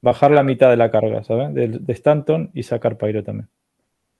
bajar 0.00 0.30
la 0.30 0.42
mitad 0.42 0.70
de 0.70 0.76
la 0.76 0.90
carga, 0.90 1.22
¿sabes? 1.24 1.54
De, 1.54 1.68
de 1.68 1.92
Stanton 1.92 2.50
y 2.54 2.62
sacar 2.62 2.96
Pyro 2.96 3.22
también. 3.22 3.48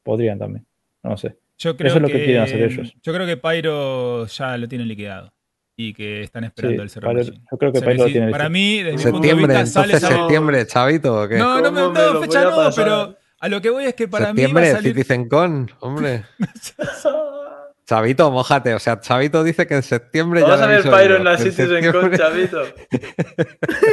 Podrían 0.03 0.39
también, 0.39 0.65
no 1.03 1.17
sé. 1.17 1.37
Yo 1.59 1.77
creo 1.77 1.89
Eso 1.89 1.97
es 1.97 2.03
lo 2.03 2.09
que 2.09 2.25
quieren 2.25 2.43
hacer 2.43 2.62
ellos. 2.62 2.95
Yo 3.03 3.15
creo 3.15 3.27
que 3.27 3.37
Pyro 3.37 4.27
ya 4.27 4.57
lo 4.59 4.69
tienen 4.69 4.89
liquidado. 4.89 5.33
Y 5.78 5.92
que 5.92 6.23
están 6.23 6.44
esperando 6.44 6.89
Sí, 6.89 6.99
el 6.99 7.05
machine. 7.05 7.41
yo 7.51 7.59
creo 7.59 7.73
que 7.73 7.81
lo 7.81 8.05
tiene 8.07 8.31
para 8.31 8.49
mí, 8.49 8.83
desde 8.83 8.97
mi 8.97 9.03
punto 9.03 9.21
de 9.21 9.28
Septiembre, 9.28 9.62
vista, 9.62 9.67
sale 9.83 10.01
septiembre, 10.01 10.67
chavito, 10.67 11.23
¿o 11.23 11.28
qué? 11.28 11.37
No, 11.37 11.60
no, 11.60 11.71
me, 11.71 11.81
¿Cómo 11.83 11.92
me 11.92 12.01
no, 12.01 12.12
lo 12.15 12.21
fecha 12.23 12.44
no, 12.44 12.57
pasar? 12.57 12.85
pero 12.85 13.17
a 13.41 13.49
lo 13.49 13.60
que 13.60 13.69
voy 13.71 13.85
es 13.85 13.94
que 13.94 14.09
para 14.09 14.33
mí 14.33 14.41
va 14.41 14.47
septiembre, 14.49 14.71
a 14.71 14.73
salir. 14.76 14.94
Citizen 14.94 15.28
Con, 15.28 15.71
hombre. 15.81 16.25
Chavito, 17.87 18.31
mojate. 18.31 18.75
O 18.75 18.78
sea, 18.78 18.99
Chavito 19.01 19.44
dice 19.44 19.67
que 19.67 19.75
en 19.75 19.83
septiembre 19.83 20.41
Vamos 20.42 20.59
ya 20.59 20.65
a 20.65 20.69
ver 20.69 20.83
Pyro 20.83 21.17
en 21.19 21.25
la 21.25 21.37
Citizen 21.39 21.92
Con, 21.92 22.10
septiembre- 22.10 22.19
chavito. 22.19 22.62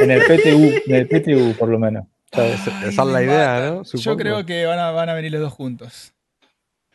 En 0.02 0.10
el 0.10 0.22
PTU, 0.22 0.82
en 0.86 0.94
el 0.94 1.06
PTU 1.08 1.54
por 1.58 1.68
lo 1.68 1.78
menos. 1.78 2.04
¿sabes? 2.32 2.60
Esa 2.86 3.02
es 3.02 3.08
la 3.08 3.22
idea, 3.22 3.60
¿no? 3.70 3.82
Yo 3.84 4.16
creo 4.16 4.44
que 4.46 4.64
van 4.66 4.78
a, 4.78 4.90
van 4.90 5.08
a 5.10 5.14
venir 5.14 5.30
los 5.32 5.42
dos 5.42 5.52
juntos. 5.52 6.13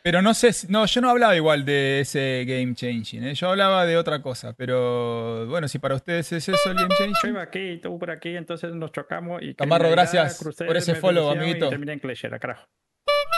Pero 0.04 0.22
no 0.22 0.34
sé, 0.34 0.54
si- 0.54 0.68
no, 0.72 0.86
yo 0.86 1.02
no 1.02 1.10
hablaba 1.10 1.36
igual 1.36 1.66
de 1.66 2.00
ese 2.00 2.46
game 2.48 2.74
changing, 2.74 3.24
¿eh? 3.26 3.34
yo 3.34 3.50
hablaba 3.50 3.86
de 3.86 3.98
otra 3.98 4.22
cosa, 4.22 4.54
pero 4.54 5.46
bueno, 5.48 5.68
si 5.68 5.78
para 5.80 5.96
ustedes 5.96 6.32
es 6.32 6.48
eso 6.50 6.70
el 6.70 6.76
game 6.76 6.88
Yo 6.90 6.96
changing. 7.06 7.30
iba 7.32 7.42
aquí, 7.42 7.80
tú 7.82 8.00
por 8.00 8.10
aquí, 8.10 8.36
entonces 8.36 8.74
nos 8.74 8.92
chocamos 8.94 9.42
y... 9.42 9.56
Camarro, 9.56 9.90
gracias 9.92 10.40
crucé, 10.40 10.66
por 10.66 10.78
ese 10.78 10.96
follow, 10.96 11.34
y 11.34 11.38
amiguito. 11.38 11.70
terminé 11.70 11.94
en 11.94 12.00
Cleshera, 12.00 12.40
carajo. 12.40 12.66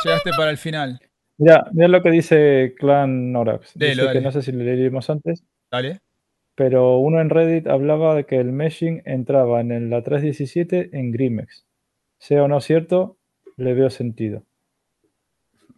Llegaste 0.03 0.31
para 0.37 0.51
el 0.51 0.57
final, 0.57 0.99
Mira, 1.37 1.65
mira 1.71 1.87
lo 1.87 2.03
que 2.03 2.11
dice 2.11 2.75
Clan 2.77 3.31
Norax. 3.31 3.71
Delo, 3.73 3.89
Dice 3.93 4.05
dale. 4.05 4.19
que 4.19 4.23
no 4.25 4.31
sé 4.31 4.41
si 4.43 4.51
lo 4.51 4.63
leímos 4.63 5.09
antes, 5.09 5.43
dale. 5.71 5.97
pero 6.53 6.97
uno 6.99 7.19
en 7.19 7.31
Reddit 7.31 7.65
hablaba 7.67 8.13
de 8.13 8.25
que 8.27 8.35
el 8.37 8.51
meshing 8.51 9.01
entraba 9.05 9.61
en 9.61 9.89
la 9.89 10.03
317 10.03 10.91
en 10.93 11.11
Grimex. 11.11 11.65
Sea 12.19 12.43
o 12.43 12.47
no 12.47 12.61
cierto, 12.61 13.17
le 13.57 13.73
veo 13.73 13.89
sentido. 13.89 14.43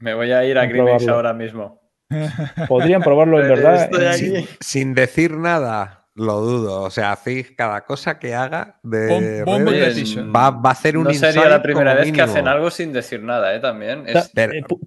Me 0.04 0.14
voy 0.14 0.32
a 0.34 0.44
ir 0.46 0.58
a 0.58 0.68
probarlo. 0.68 1.14
ahora 1.14 1.34
mismo. 1.34 1.82
Podrían 2.68 3.02
probarlo 3.02 3.42
en 3.42 3.48
verdad. 3.56 3.84
Estoy 3.84 4.06
en- 4.32 4.38
aquí. 4.38 4.50
Sin 4.60 4.94
decir 4.94 5.32
nada, 5.38 6.08
lo 6.16 6.42
dudo. 6.42 6.82
O 6.82 6.90
sea, 6.90 7.14
hacéis 7.14 7.52
cada 7.52 7.86
cosa 7.86 8.20
que 8.20 8.36
haga 8.36 8.80
de 8.84 9.44
platillo. 9.46 10.30
va, 10.32 10.52
va 10.52 10.70
a 10.70 10.74
hacer 10.74 10.98
un 10.98 11.06
No 11.06 11.14
sería 11.14 11.48
la 11.48 11.62
primera 11.62 11.94
vez 11.94 12.12
que 12.12 12.22
hacen 12.22 12.48
algo 12.50 12.70
sin 12.70 12.92
decir 12.92 13.24
nada, 13.24 13.56
¿eh? 13.56 13.60
También. 13.62 14.04
Es- 14.08 14.32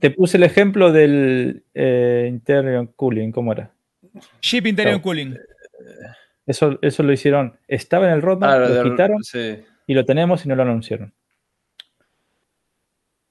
te 0.01 0.11
puse 0.11 0.37
el 0.37 0.43
ejemplo 0.43 0.93
del 0.93 1.65
eh, 1.75 2.27
Interior 2.29 2.93
Cooling, 2.95 3.33
¿cómo 3.33 3.53
era? 3.53 3.71
Ship 4.43 4.67
Interior. 4.67 5.01
Cooling. 5.01 5.35
Eso, 6.47 6.79
eso 6.83 7.03
lo 7.03 7.13
hicieron. 7.13 7.59
Estaba 7.67 8.07
en 8.07 8.13
el 8.13 8.23
roadmap, 8.23 8.51
Ah, 8.51 8.59
lo 8.59 8.69
lo 8.69 8.75
del- 8.75 8.91
quitaron 8.93 9.23
Sí. 9.25 9.65
y 9.87 9.95
lo 9.95 10.05
tenemos 10.05 10.45
y 10.45 10.49
no 10.49 10.55
lo 10.55 10.63
anunciaron. 10.63 11.13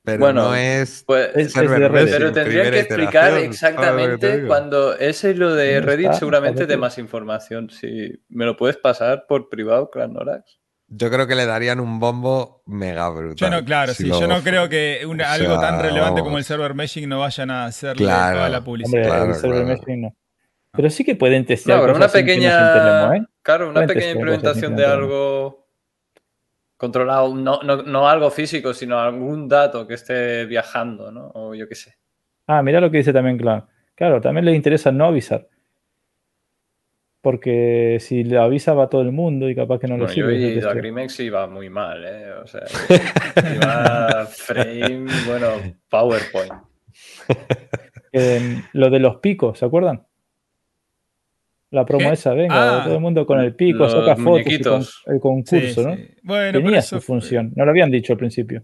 Pero 0.05 0.19
Bueno, 0.19 0.43
no 0.49 0.55
es. 0.55 1.03
Pues, 1.07 1.31
Es- 1.35 1.51
server 1.51 1.79
de 1.79 1.87
Reddit. 1.89 2.05
messing, 2.05 2.17
pero 2.19 2.31
tendrían 2.31 2.71
que 2.71 2.79
explicar 2.79 3.31
iteración, 3.31 3.53
¿sabes 3.53 3.75
lo 3.75 3.81
que 3.81 3.87
te 4.19 4.27
exactamente 4.27 4.47
cuando 4.47 4.97
ese 4.97 5.33
lo 5.33 5.53
de 5.55 5.81
Reddit 5.81 6.05
está, 6.05 6.19
seguramente 6.19 6.65
de 6.67 6.77
más 6.77 6.97
información. 6.99 7.69
Si 7.71 8.13
me 8.29 8.45
lo 8.45 8.55
puedes 8.55 8.77
pasar 8.77 9.25
por 9.27 9.49
privado, 9.49 9.89
Clan 9.89 10.13
Norax. 10.13 10.59
Yo 10.87 11.09
creo 11.09 11.25
que 11.25 11.33
le 11.33 11.47
darían 11.47 11.79
un 11.79 11.99
bombo 11.99 12.61
mega 12.67 13.09
brutal. 13.09 13.35
Yo 13.35 13.49
no, 13.49 13.65
claro, 13.65 13.93
si 13.95 14.03
sí, 14.03 14.09
lo- 14.09 14.19
yo 14.19 14.27
no 14.27 14.41
creo 14.43 14.69
que 14.69 15.01
una- 15.07 15.23
o 15.25 15.31
algo 15.33 15.59
sea, 15.59 15.61
tan 15.71 15.81
relevante 15.81 16.21
como 16.21 16.37
el 16.37 16.43
server 16.43 16.75
meshing 16.75 17.09
no 17.09 17.19
vayan 17.21 17.49
a 17.49 17.65
hacerle 17.65 18.05
Claro. 18.05 18.37
toda 18.37 18.49
la 18.49 18.57
Hombre, 18.59 18.65
publicidad. 18.71 19.03
Claro, 19.03 19.25
el 19.25 19.33
server 19.35 19.63
claro. 19.65 19.79
meshing 19.79 20.01
no. 20.01 20.15
Pero 20.73 20.89
sí 20.91 21.03
que 21.03 21.15
pueden 21.15 21.45
testear 21.47 21.77
No, 21.79 21.83
pero 21.85 21.95
una 21.95 22.07
pequeña. 22.09 23.15
¿eh? 23.15 23.23
Claro, 23.41 23.65
una 23.65 23.73
Pueden 23.73 23.87
pequeña 23.87 24.11
implementación 24.11 24.75
de 24.75 24.85
algo 24.85 25.64
controlado. 26.77 27.33
No, 27.35 27.61
no, 27.63 27.83
no 27.83 28.07
algo 28.09 28.29
físico, 28.29 28.73
sino 28.73 28.99
algún 28.99 29.47
dato 29.47 29.87
que 29.87 29.93
esté 29.95 30.45
viajando, 30.45 31.11
¿no? 31.11 31.31
O 31.33 31.53
yo 31.55 31.67
qué 31.67 31.75
sé. 31.75 31.95
Ah, 32.47 32.61
mira 32.61 32.79
lo 32.79 32.91
que 32.91 32.97
dice 32.97 33.13
también 33.13 33.37
Clan. 33.37 33.65
Claro, 33.95 34.21
también 34.21 34.45
les 34.45 34.55
interesa 34.55 34.91
no 34.91 35.05
avisar. 35.05 35.47
Porque 37.21 37.97
si 38.01 38.23
le 38.23 38.37
avisa 38.37 38.75
va 38.75 38.83
a 38.83 38.89
todo 38.89 39.01
el 39.01 39.11
mundo 39.11 39.49
y 39.49 39.55
capaz 39.55 39.79
que 39.79 39.87
no 39.87 39.95
Bueno, 39.95 40.07
le 40.09 40.15
yo 40.15 40.27
sirve. 40.27 40.33
he 40.35 40.47
ese 40.49 40.59
ido 40.59 40.69
a. 40.69 40.73
Grimex 40.75 41.19
y 41.19 41.23
iba 41.23 41.47
muy 41.47 41.69
mal, 41.71 42.05
¿eh? 42.05 42.31
O 42.33 42.45
sea, 42.45 42.61
iba 43.55 44.25
frame, 44.27 45.05
bueno, 45.25 45.47
PowerPoint. 45.89 46.53
Eh, 48.13 48.61
lo 48.73 48.89
de 48.91 48.99
los 48.99 49.17
picos, 49.17 49.57
¿se 49.57 49.65
acuerdan? 49.65 50.05
La 51.75 51.85
promo 51.85 52.07
¿Qué? 52.07 52.13
esa, 52.13 52.33
venga, 52.33 52.79
Ah, 52.79 52.83
todo 52.85 52.95
el 52.95 53.01
mundo 53.01 53.25
con 53.25 53.39
el 53.39 53.53
pico, 53.53 53.89
saca 53.89 54.15
fotos 54.15 54.17
y 54.17 54.23
con, 54.23 54.23
muñequitos. 54.23 55.03
el 55.07 55.19
concurso, 55.19 55.81
Sí, 55.81 55.87
¿no? 55.87 55.95
sí. 55.95 56.07
Bueno, 56.23 56.51
pero 56.53 56.63
Tenía 56.63 56.81
su 56.81 57.01
función, 57.01 57.51
no 57.55 57.65
lo 57.65 57.71
habían 57.71 57.91
dicho 57.91 58.13
al 58.13 58.19
principio. 58.19 58.63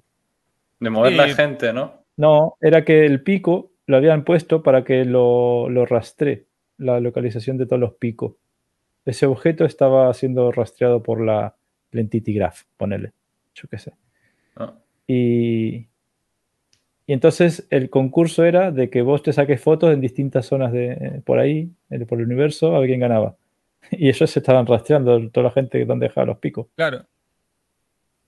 De 0.79 0.89
mover 0.89 1.13
la 1.13 1.27
gente, 1.27 1.73
¿no? 1.73 2.05
No, 2.17 2.55
era 2.61 2.85
que 2.85 3.05
el 3.05 3.21
pico 3.21 3.71
lo 3.85 3.97
habían 3.97 4.23
puesto 4.23 4.63
para 4.63 4.83
que 4.83 5.03
lo, 5.05 5.69
lo 5.69 5.85
rastree, 5.85 6.45
la 6.77 6.99
localización 6.99 7.57
de 7.57 7.65
todos 7.65 7.79
los 7.81 7.93
picos. 7.95 8.33
Ese 9.05 9.25
objeto 9.25 9.65
estaba 9.65 10.13
siendo 10.13 10.51
rastreado 10.51 11.03
por 11.03 11.19
la 11.19 11.55
el 11.91 11.99
Entity 11.99 12.33
Graph, 12.33 12.61
ponele, 12.77 13.11
yo 13.53 13.67
qué 13.69 13.77
sé. 13.77 13.91
No. 14.57 14.77
Y, 15.07 15.87
y 17.11 17.13
entonces 17.13 17.67
el 17.69 17.89
concurso 17.89 18.45
era 18.45 18.71
de 18.71 18.89
que 18.89 19.01
vos 19.01 19.21
te 19.21 19.33
saques 19.33 19.59
fotos 19.59 19.93
en 19.93 19.99
distintas 19.99 20.45
zonas 20.45 20.71
de 20.71 21.21
por 21.25 21.39
ahí, 21.39 21.69
eh, 21.89 22.05
por 22.05 22.19
el 22.19 22.25
universo, 22.25 22.73
a 22.73 22.79
ver 22.79 22.87
quién 22.87 23.01
ganaba. 23.01 23.35
Y 23.91 24.07
ellos 24.07 24.29
se 24.29 24.39
estaban 24.39 24.65
rastreando 24.65 25.29
toda 25.29 25.45
la 25.47 25.51
gente 25.51 25.83
donde 25.83 26.07
dejaba 26.07 26.27
los 26.27 26.37
picos. 26.37 26.67
Claro. 26.77 27.05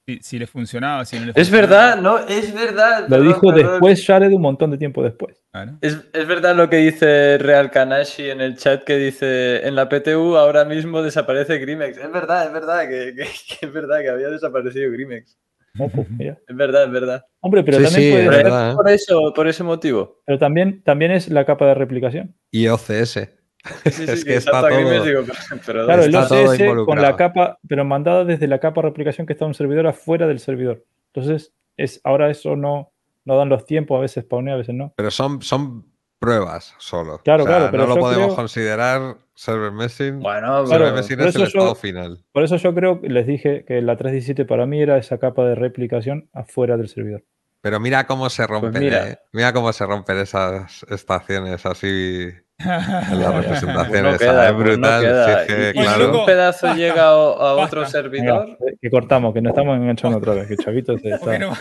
Si, 0.06 0.20
si 0.22 0.38
le 0.38 0.48
funcionaba, 0.48 1.06
si 1.06 1.18
no 1.18 1.28
le 1.28 1.32
Es 1.32 1.50
funcionaba. 1.50 1.68
verdad, 1.96 2.02
no, 2.02 2.20
es 2.28 2.54
verdad. 2.54 3.02
Lo 3.04 3.08
perdón, 3.08 3.28
dijo 3.28 3.54
perdón. 3.54 3.72
después 3.72 4.06
Jared 4.06 4.34
un 4.34 4.42
montón 4.42 4.72
de 4.72 4.78
tiempo 4.78 5.02
después. 5.02 5.42
Claro. 5.54 5.78
Es, 5.80 5.98
es 6.12 6.28
verdad 6.28 6.54
lo 6.58 6.70
que 6.70 6.76
dice 6.78 7.38
Real 7.38 7.72
Kanashi 7.72 8.30
en 8.32 8.42
el 8.42 8.58
chat 8.58 8.84
que 8.84 8.98
dice 8.98 9.66
en 9.66 9.76
la 9.76 9.88
PTU 9.88 10.36
ahora 10.36 10.66
mismo 10.66 11.02
desaparece 11.02 11.58
Grimex. 11.60 11.98
Es 11.98 12.12
verdad, 12.12 12.48
es 12.48 12.52
verdad 12.52 12.82
que, 12.90 13.16
que- 13.16 13.24
que 13.60 13.66
es 13.66 13.72
verdad 13.72 14.02
que 14.02 14.10
había 14.10 14.28
desaparecido 14.28 14.92
Grimex. 14.92 15.38
Oh, 15.80 15.90
pues, 15.90 16.10
mira. 16.12 16.38
Es 16.48 16.56
verdad, 16.56 16.84
es 16.86 16.92
verdad. 16.92 17.26
Hombre, 17.42 17.64
pero 17.64 17.78
Sí, 17.80 17.84
también 17.86 18.04
sí, 18.04 18.12
puede 18.12 18.24
es 18.24 18.30
verdad, 18.44 18.72
¿eh? 18.72 18.76
Por 18.76 18.90
eso, 18.90 19.34
por 19.34 19.48
ese 19.48 19.64
motivo. 19.64 20.22
Pero 20.26 20.38
también, 20.38 20.84
también 20.84 21.12
es 21.12 21.30
la 21.30 21.46
capa 21.46 21.66
de 21.66 21.74
replicación. 21.74 22.36
Y 22.52 22.68
OCS. 22.68 23.14
Sí, 23.14 23.92
sí, 23.92 24.04
Es 24.08 24.26
que 24.26 24.36
está 24.36 24.52
todo- 24.62 24.70
digo, 25.04 25.24
pero, 25.26 25.62
pero 25.66 25.86
Claro, 25.86 26.04
el 26.04 26.12
todo 26.12 26.44
OCS 26.52 26.86
con 26.86 27.02
la 27.02 27.16
capa, 27.16 27.58
pero 27.68 27.86
mandada 27.86 28.24
desde 28.26 28.48
la 28.48 28.60
capa 28.60 28.82
de 28.82 28.88
replicación 28.90 29.26
que 29.26 29.34
está 29.34 29.46
en 29.46 29.50
un 29.50 29.54
servidor 29.56 29.88
afuera 29.88 30.28
del 30.28 30.40
servidor. 30.40 30.86
Entonces, 31.14 31.54
es, 31.78 32.00
ahora 32.04 32.30
eso 32.30 32.56
no, 32.56 32.92
no 33.26 33.38
dan 33.38 33.50
los 33.50 33.66
tiempos, 33.66 33.98
a 33.98 34.02
veces 34.02 34.26
spawnea, 34.26 34.54
a 34.54 34.58
veces 34.58 34.76
no. 34.76 34.94
Pero 34.96 35.10
son, 35.10 35.42
son 35.42 35.86
pruebas 36.24 36.74
solo. 36.78 37.20
Claro, 37.24 37.44
O 37.44 37.48
sea, 37.48 37.56
claro, 37.58 37.72
pero 37.72 37.84
no 37.88 37.96
lo 37.96 38.02
podemos 38.02 38.26
creo- 38.28 38.36
considerar 38.36 39.18
server 39.36 39.72
messing. 39.72 40.20
Bueno, 40.22 40.66
server 40.66 40.94
Claro, 40.94 41.00
es 41.00 41.12
el 41.12 41.20
eso 41.22 41.40
yo- 41.40 41.46
estado 41.46 41.76
final. 41.76 42.20
Por 42.32 42.44
eso 42.44 42.56
yo 42.56 42.74
creo 42.74 43.02
que 43.02 43.10
les 43.10 43.28
dije 43.28 43.66
que 43.68 43.82
la 43.82 43.98
317 43.98 44.46
para 44.46 44.66
mí 44.66 44.82
era 44.82 44.98
esa 44.98 45.18
capa 45.18 45.44
de 45.46 45.56
replicación 45.56 46.30
afuera 46.34 46.78
del 46.78 46.88
servidor. 46.88 47.24
Pero 47.62 47.80
mira 47.80 48.06
cómo 48.08 48.30
se 48.30 48.46
rompen, 48.48 48.82
mira. 48.82 49.08
¿eh? 49.10 49.20
Mira 49.32 49.54
cómo 49.54 49.72
se 49.74 49.86
rompen 49.86 50.18
esas 50.18 50.84
estaciones 50.90 51.66
así 51.66 52.30
en 52.60 53.20
las 53.20 53.36
representaciones. 53.36 53.88
Pues 53.90 54.02
no 54.04 54.18
queda, 54.18 54.48
es 54.50 54.54
pues 54.54 54.66
no 54.66 54.72
brutal. 54.74 55.02
queda. 55.02 55.26
si 55.26 55.32
es 55.54 55.58
que, 55.74 55.74
claro, 55.82 56.20
un 56.20 56.26
pedazo 56.26 56.68
basta. 56.68 56.78
llega 56.82 57.04
a, 57.04 57.12
a 57.14 57.54
Basta. 57.54 57.64
otro 57.64 57.80
Venga, 57.82 57.92
servidor, 57.92 58.50
eh, 58.68 58.76
que 58.82 58.90
cortamos, 58.90 59.34
que 59.34 59.42
nos 59.42 59.52
estamos 59.52 59.78
enganchando 59.78 60.18
otra 60.20 60.34
vez, 60.34 60.48
que 60.48 60.58
Chavito 60.58 60.98
se 60.98 61.10
¿Por 61.18 61.30
qué 61.30 61.36
está... 61.36 61.40
no? 61.40 61.54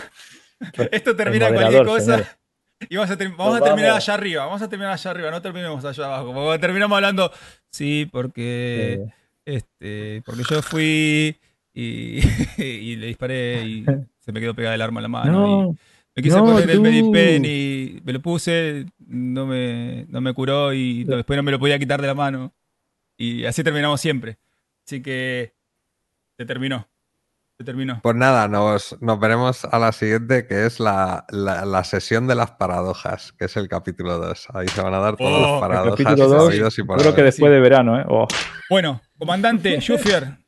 Esto 0.91 1.15
termina 1.15 1.51
cualquier 1.53 1.85
cosa. 1.85 2.01
señores. 2.05 2.37
Y 2.89 2.95
vamos 2.95 3.11
a, 3.11 3.17
ter- 3.17 3.29
vamos 3.29 3.55
a 3.57 3.63
terminar 3.63 3.89
vamos. 3.91 4.03
allá 4.03 4.13
arriba, 4.13 4.45
vamos 4.45 4.61
a 4.61 4.69
terminar 4.69 4.93
allá 4.93 5.11
arriba, 5.11 5.31
no 5.31 5.41
terminemos 5.41 5.83
allá 5.85 6.05
abajo. 6.05 6.33
Porque 6.33 6.59
terminamos 6.59 6.95
hablando, 6.95 7.31
sí, 7.69 8.07
porque, 8.11 9.05
este, 9.45 10.21
porque 10.25 10.43
yo 10.49 10.61
fui 10.61 11.35
y, 11.73 12.19
y 12.61 12.95
le 12.95 13.07
disparé 13.07 13.65
y 13.65 13.85
se 14.19 14.31
me 14.31 14.39
quedó 14.39 14.53
pegada 14.53 14.75
el 14.75 14.81
arma 14.81 14.99
en 14.99 15.03
la 15.03 15.07
mano. 15.09 15.71
y 15.71 15.77
me 16.15 16.23
quise 16.23 16.37
no, 16.37 16.45
poner 16.45 16.69
el. 16.69 16.79
Medipen 16.81 17.43
y 17.45 17.99
me 18.03 18.13
lo 18.13 18.21
puse, 18.21 18.85
no 19.07 19.45
me, 19.45 20.05
no 20.09 20.21
me 20.21 20.33
curó 20.33 20.73
y 20.73 21.03
después 21.03 21.35
no 21.37 21.43
me 21.43 21.51
lo 21.51 21.59
podía 21.59 21.79
quitar 21.79 22.01
de 22.01 22.07
la 22.07 22.13
mano. 22.13 22.53
Y 23.17 23.45
así 23.45 23.63
terminamos 23.63 23.99
siempre. 24.01 24.37
Así 24.85 25.01
que 25.01 25.53
se 26.37 26.45
terminó. 26.45 26.87
Terminó. 27.63 27.99
Pues 28.03 28.15
nada, 28.15 28.47
nos, 28.47 28.97
nos 29.01 29.19
veremos 29.19 29.63
a 29.63 29.79
la 29.79 29.91
siguiente, 29.93 30.47
que 30.47 30.65
es 30.65 30.79
la, 30.79 31.25
la- 31.29 31.63
la 31.65 31.83
sesión 31.85 32.27
de 32.27 32.35
las 32.35 32.51
paradojas, 32.51 33.31
que 33.33 33.45
es 33.45 33.55
el 33.55 33.69
capítulo 33.69 34.17
2. 34.17 34.47
Ahí 34.53 34.67
se 34.67 34.81
van 34.81 34.93
a 34.93 34.99
dar 34.99 35.15
todas 35.15 35.33
Oh, 35.33 35.51
las 35.53 35.61
paradojas 35.61 36.03
capítulo 36.03 36.27
2, 36.27 36.49
habidos 36.49 36.79
y 36.79 36.83
por 36.83 36.99
creo 36.99 37.15
que 37.15 37.23
después 37.23 37.49
Sí. 37.49 37.53
de 37.53 37.59
verano, 37.61 37.99
¿eh? 37.99 38.05
Oh. 38.09 38.27
Bueno, 38.69 39.01
comandante 39.17 39.77
Schufier, 39.79 40.39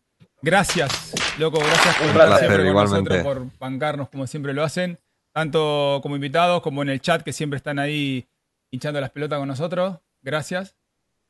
gracias, 0.42 1.14
loco, 1.40 1.60
gracias 1.60 1.96
por 1.96 2.12
placer, 2.12 2.48
siempre 2.50 2.70
igualmente. 2.70 3.10
nosotros, 3.18 3.50
por 3.50 3.60
bancarnos 3.60 4.10
como 4.10 4.28
siempre 4.28 4.54
lo 4.54 4.64
hacen, 4.64 5.00
tanto 5.34 6.00
como 6.02 6.16
invitados 6.16 6.62
como 6.62 6.82
en 6.82 6.90
el 6.90 7.00
chat 7.02 7.22
que 7.22 7.32
siempre 7.32 7.58
están 7.58 7.80
ahí 7.80 8.28
hinchando 8.72 9.00
las 9.00 9.12
pelotas 9.12 9.40
con 9.40 9.48
nosotros. 9.48 10.00
Gracias. 10.22 10.76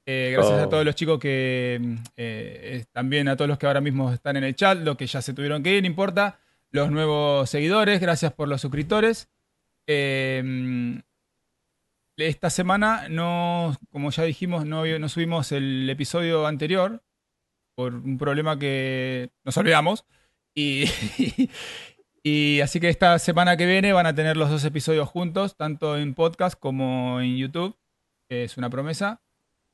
Eh, 0.08 0.32
gracias 0.34 0.60
a 0.62 0.66
Oh. 0.66 0.70
todos 0.70 0.86
los 0.86 0.94
chicos 0.96 1.20
que 1.20 1.80
mm, 1.82 1.96
eh, 2.16 2.86
también 2.92 3.28
a 3.28 3.36
todos 3.36 3.50
los 3.50 3.58
que 3.58 3.66
ahora 3.66 3.82
mismo 3.82 4.12
están 4.14 4.38
en 4.38 4.44
el 4.44 4.56
chat, 4.56 4.78
los 4.80 4.96
que 4.98 5.08
ya 5.08 5.22
se 5.22 5.34
tuvieron 5.34 5.64
que 5.64 5.76
ir, 5.76 5.82
no 5.82 5.88
importa. 5.88 6.40
Los 6.72 6.92
nuevos 6.92 7.50
seguidores, 7.50 8.00
gracias 8.00 8.34
por 8.34 8.48
los 8.48 8.62
suscriptores. 8.62 9.30
Eh, 9.88 10.42
mm, 10.46 10.98
esta 12.18 12.50
semana 12.50 13.08
no, 13.10 13.76
como 13.92 14.12
ya 14.12 14.24
dijimos, 14.24 14.66
no, 14.66 14.86
no 14.86 15.10
subimos 15.10 15.52
el 15.52 15.90
episodio 15.90 16.46
anterior 16.48 17.04
por 17.76 17.94
un 17.96 18.18
problema 18.18 18.58
que 18.58 19.32
nos 19.44 19.58
olvidamos. 19.58 20.06
Y, 20.54 20.86
y 22.24 22.62
así 22.62 22.80
que 22.80 22.90
esta 22.90 23.18
semana 23.20 23.58
que 23.58 23.66
viene 23.66 23.92
van 23.92 24.06
a 24.06 24.16
tener 24.16 24.38
los 24.38 24.50
dos 24.50 24.64
episodios 24.66 25.10
juntos, 25.10 25.58
tanto 25.58 25.98
en 25.98 26.14
podcast 26.14 26.58
como 26.60 27.20
en 27.22 27.38
YouTube. 27.38 27.78
que 28.30 28.44
Es 28.46 28.58
una 28.58 28.70
promesa 28.70 29.22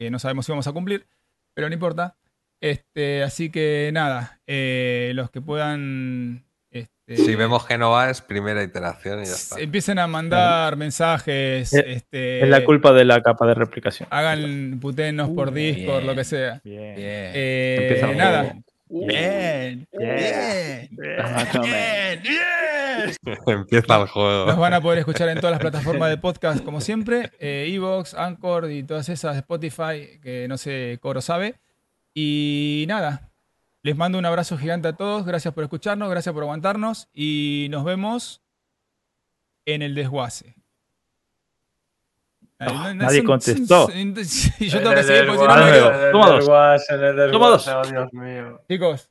que 0.02 0.10
no 0.10 0.18
sabemos 0.18 0.48
si 0.48 0.52
vamos 0.52 0.66
a 0.66 0.72
cumplir, 0.72 1.06
pero 1.54 1.68
no 1.70 1.76
importa. 1.76 2.16
Este, 2.60 3.22
así 3.22 3.52
que 3.52 3.92
nada, 3.94 4.40
eh, 4.48 5.12
los 5.14 5.30
que 5.30 5.42
puedan... 5.42 6.44
este, 6.72 7.18
Si 7.18 7.36
vemos 7.36 7.68
que 7.68 7.78
no 7.78 7.92
va, 7.92 8.10
es 8.10 8.22
primera 8.22 8.64
iteración 8.64 9.22
y 9.22 9.26
ya 9.26 9.32
está. 9.34 9.60
Empiecen 9.60 10.00
a 10.00 10.08
mandar 10.08 10.76
mensajes. 10.76 11.72
Es- 11.72 11.86
este, 11.86 12.42
Es 12.42 12.50
la 12.50 12.64
culpa 12.66 12.94
de 12.94 13.06
la 13.06 13.22
capa 13.22 13.46
de 13.46 13.54
replicación. 13.54 14.08
Hagan 14.12 14.80
putenos 14.82 15.30
por 15.30 15.52
Discord, 15.54 15.98
bien. 15.98 16.08
lo 16.08 16.16
que 16.16 16.24
sea. 16.24 16.62
Bien. 16.64 16.96
Eh, 16.98 18.14
nada. 18.16 18.56
Bien, 18.94 19.88
Bien. 19.98 20.90
bien, 20.92 22.22
bien. 22.22 23.16
Empieza 23.48 24.02
el 24.02 24.08
juego. 24.08 24.46
Nos 24.48 24.58
van 24.58 24.74
a 24.74 24.82
poder 24.82 25.00
escuchar 25.00 25.30
en 25.30 25.38
todas 25.40 25.52
las 25.52 25.62
plataformas 25.62 26.10
de 26.10 26.18
podcast, 26.18 26.62
como 26.64 26.82
siempre. 26.82 27.32
Eh, 27.40 27.72
Evox, 27.74 28.14
Anchor 28.14 28.70
y 28.70 28.84
todas 28.84 29.08
esas, 29.08 29.38
Spotify, 29.38 30.20
que 30.22 30.46
no 30.50 30.58
sé, 30.58 31.00
Coro 31.02 31.22
sabe. 31.22 31.56
Y 32.14 32.84
nada, 32.90 33.32
les 33.82 33.96
mando 33.96 34.20
un 34.20 34.26
abrazo 34.26 34.58
gigante 34.58 34.90
a 34.90 34.94
todos. 34.94 35.26
Gracias 35.26 35.54
por 35.54 35.64
escucharnos, 35.64 36.10
gracias 36.10 36.34
por 36.34 36.44
aguantarnos. 36.44 37.08
Y 37.14 37.68
nos 37.72 37.86
vemos 37.86 38.44
en 39.66 39.84
el 39.84 39.96
desguace. 39.96 40.56
No- 42.66 42.74
no- 42.74 42.94
nadie 42.96 43.18
son- 43.20 43.26
contestó. 43.28 43.88
son- 43.88 44.16
yo 44.60 44.80
tengo 44.80 44.94
que 44.96 45.04
seguir 45.04 45.26
porque 45.28 45.40
si 45.40 45.46
Ah, 45.50 46.10
Toma 46.12 46.30
dos. 46.30 46.46
Toma 47.32 47.48
dos. 47.50 47.66
Dios 47.92 48.14
mío. 48.14 48.62
Chicos, 48.70 49.10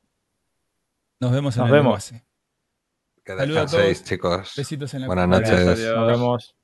nos 1.21 1.33
vemos 1.33 1.57
en 1.57 1.61
Nos 1.63 1.69
el 1.69 1.73
vemos. 1.75 2.05
Saludos 2.05 3.41
a 3.41 3.61
descanséis, 3.61 3.99
todos. 3.99 4.09
chicos. 4.09 4.53
Besitos 4.57 4.95
en 4.95 5.01
la 5.03 5.07
Buenas 5.07 5.29
noches. 5.29 5.79
Nos 5.95 6.07
vemos. 6.07 6.57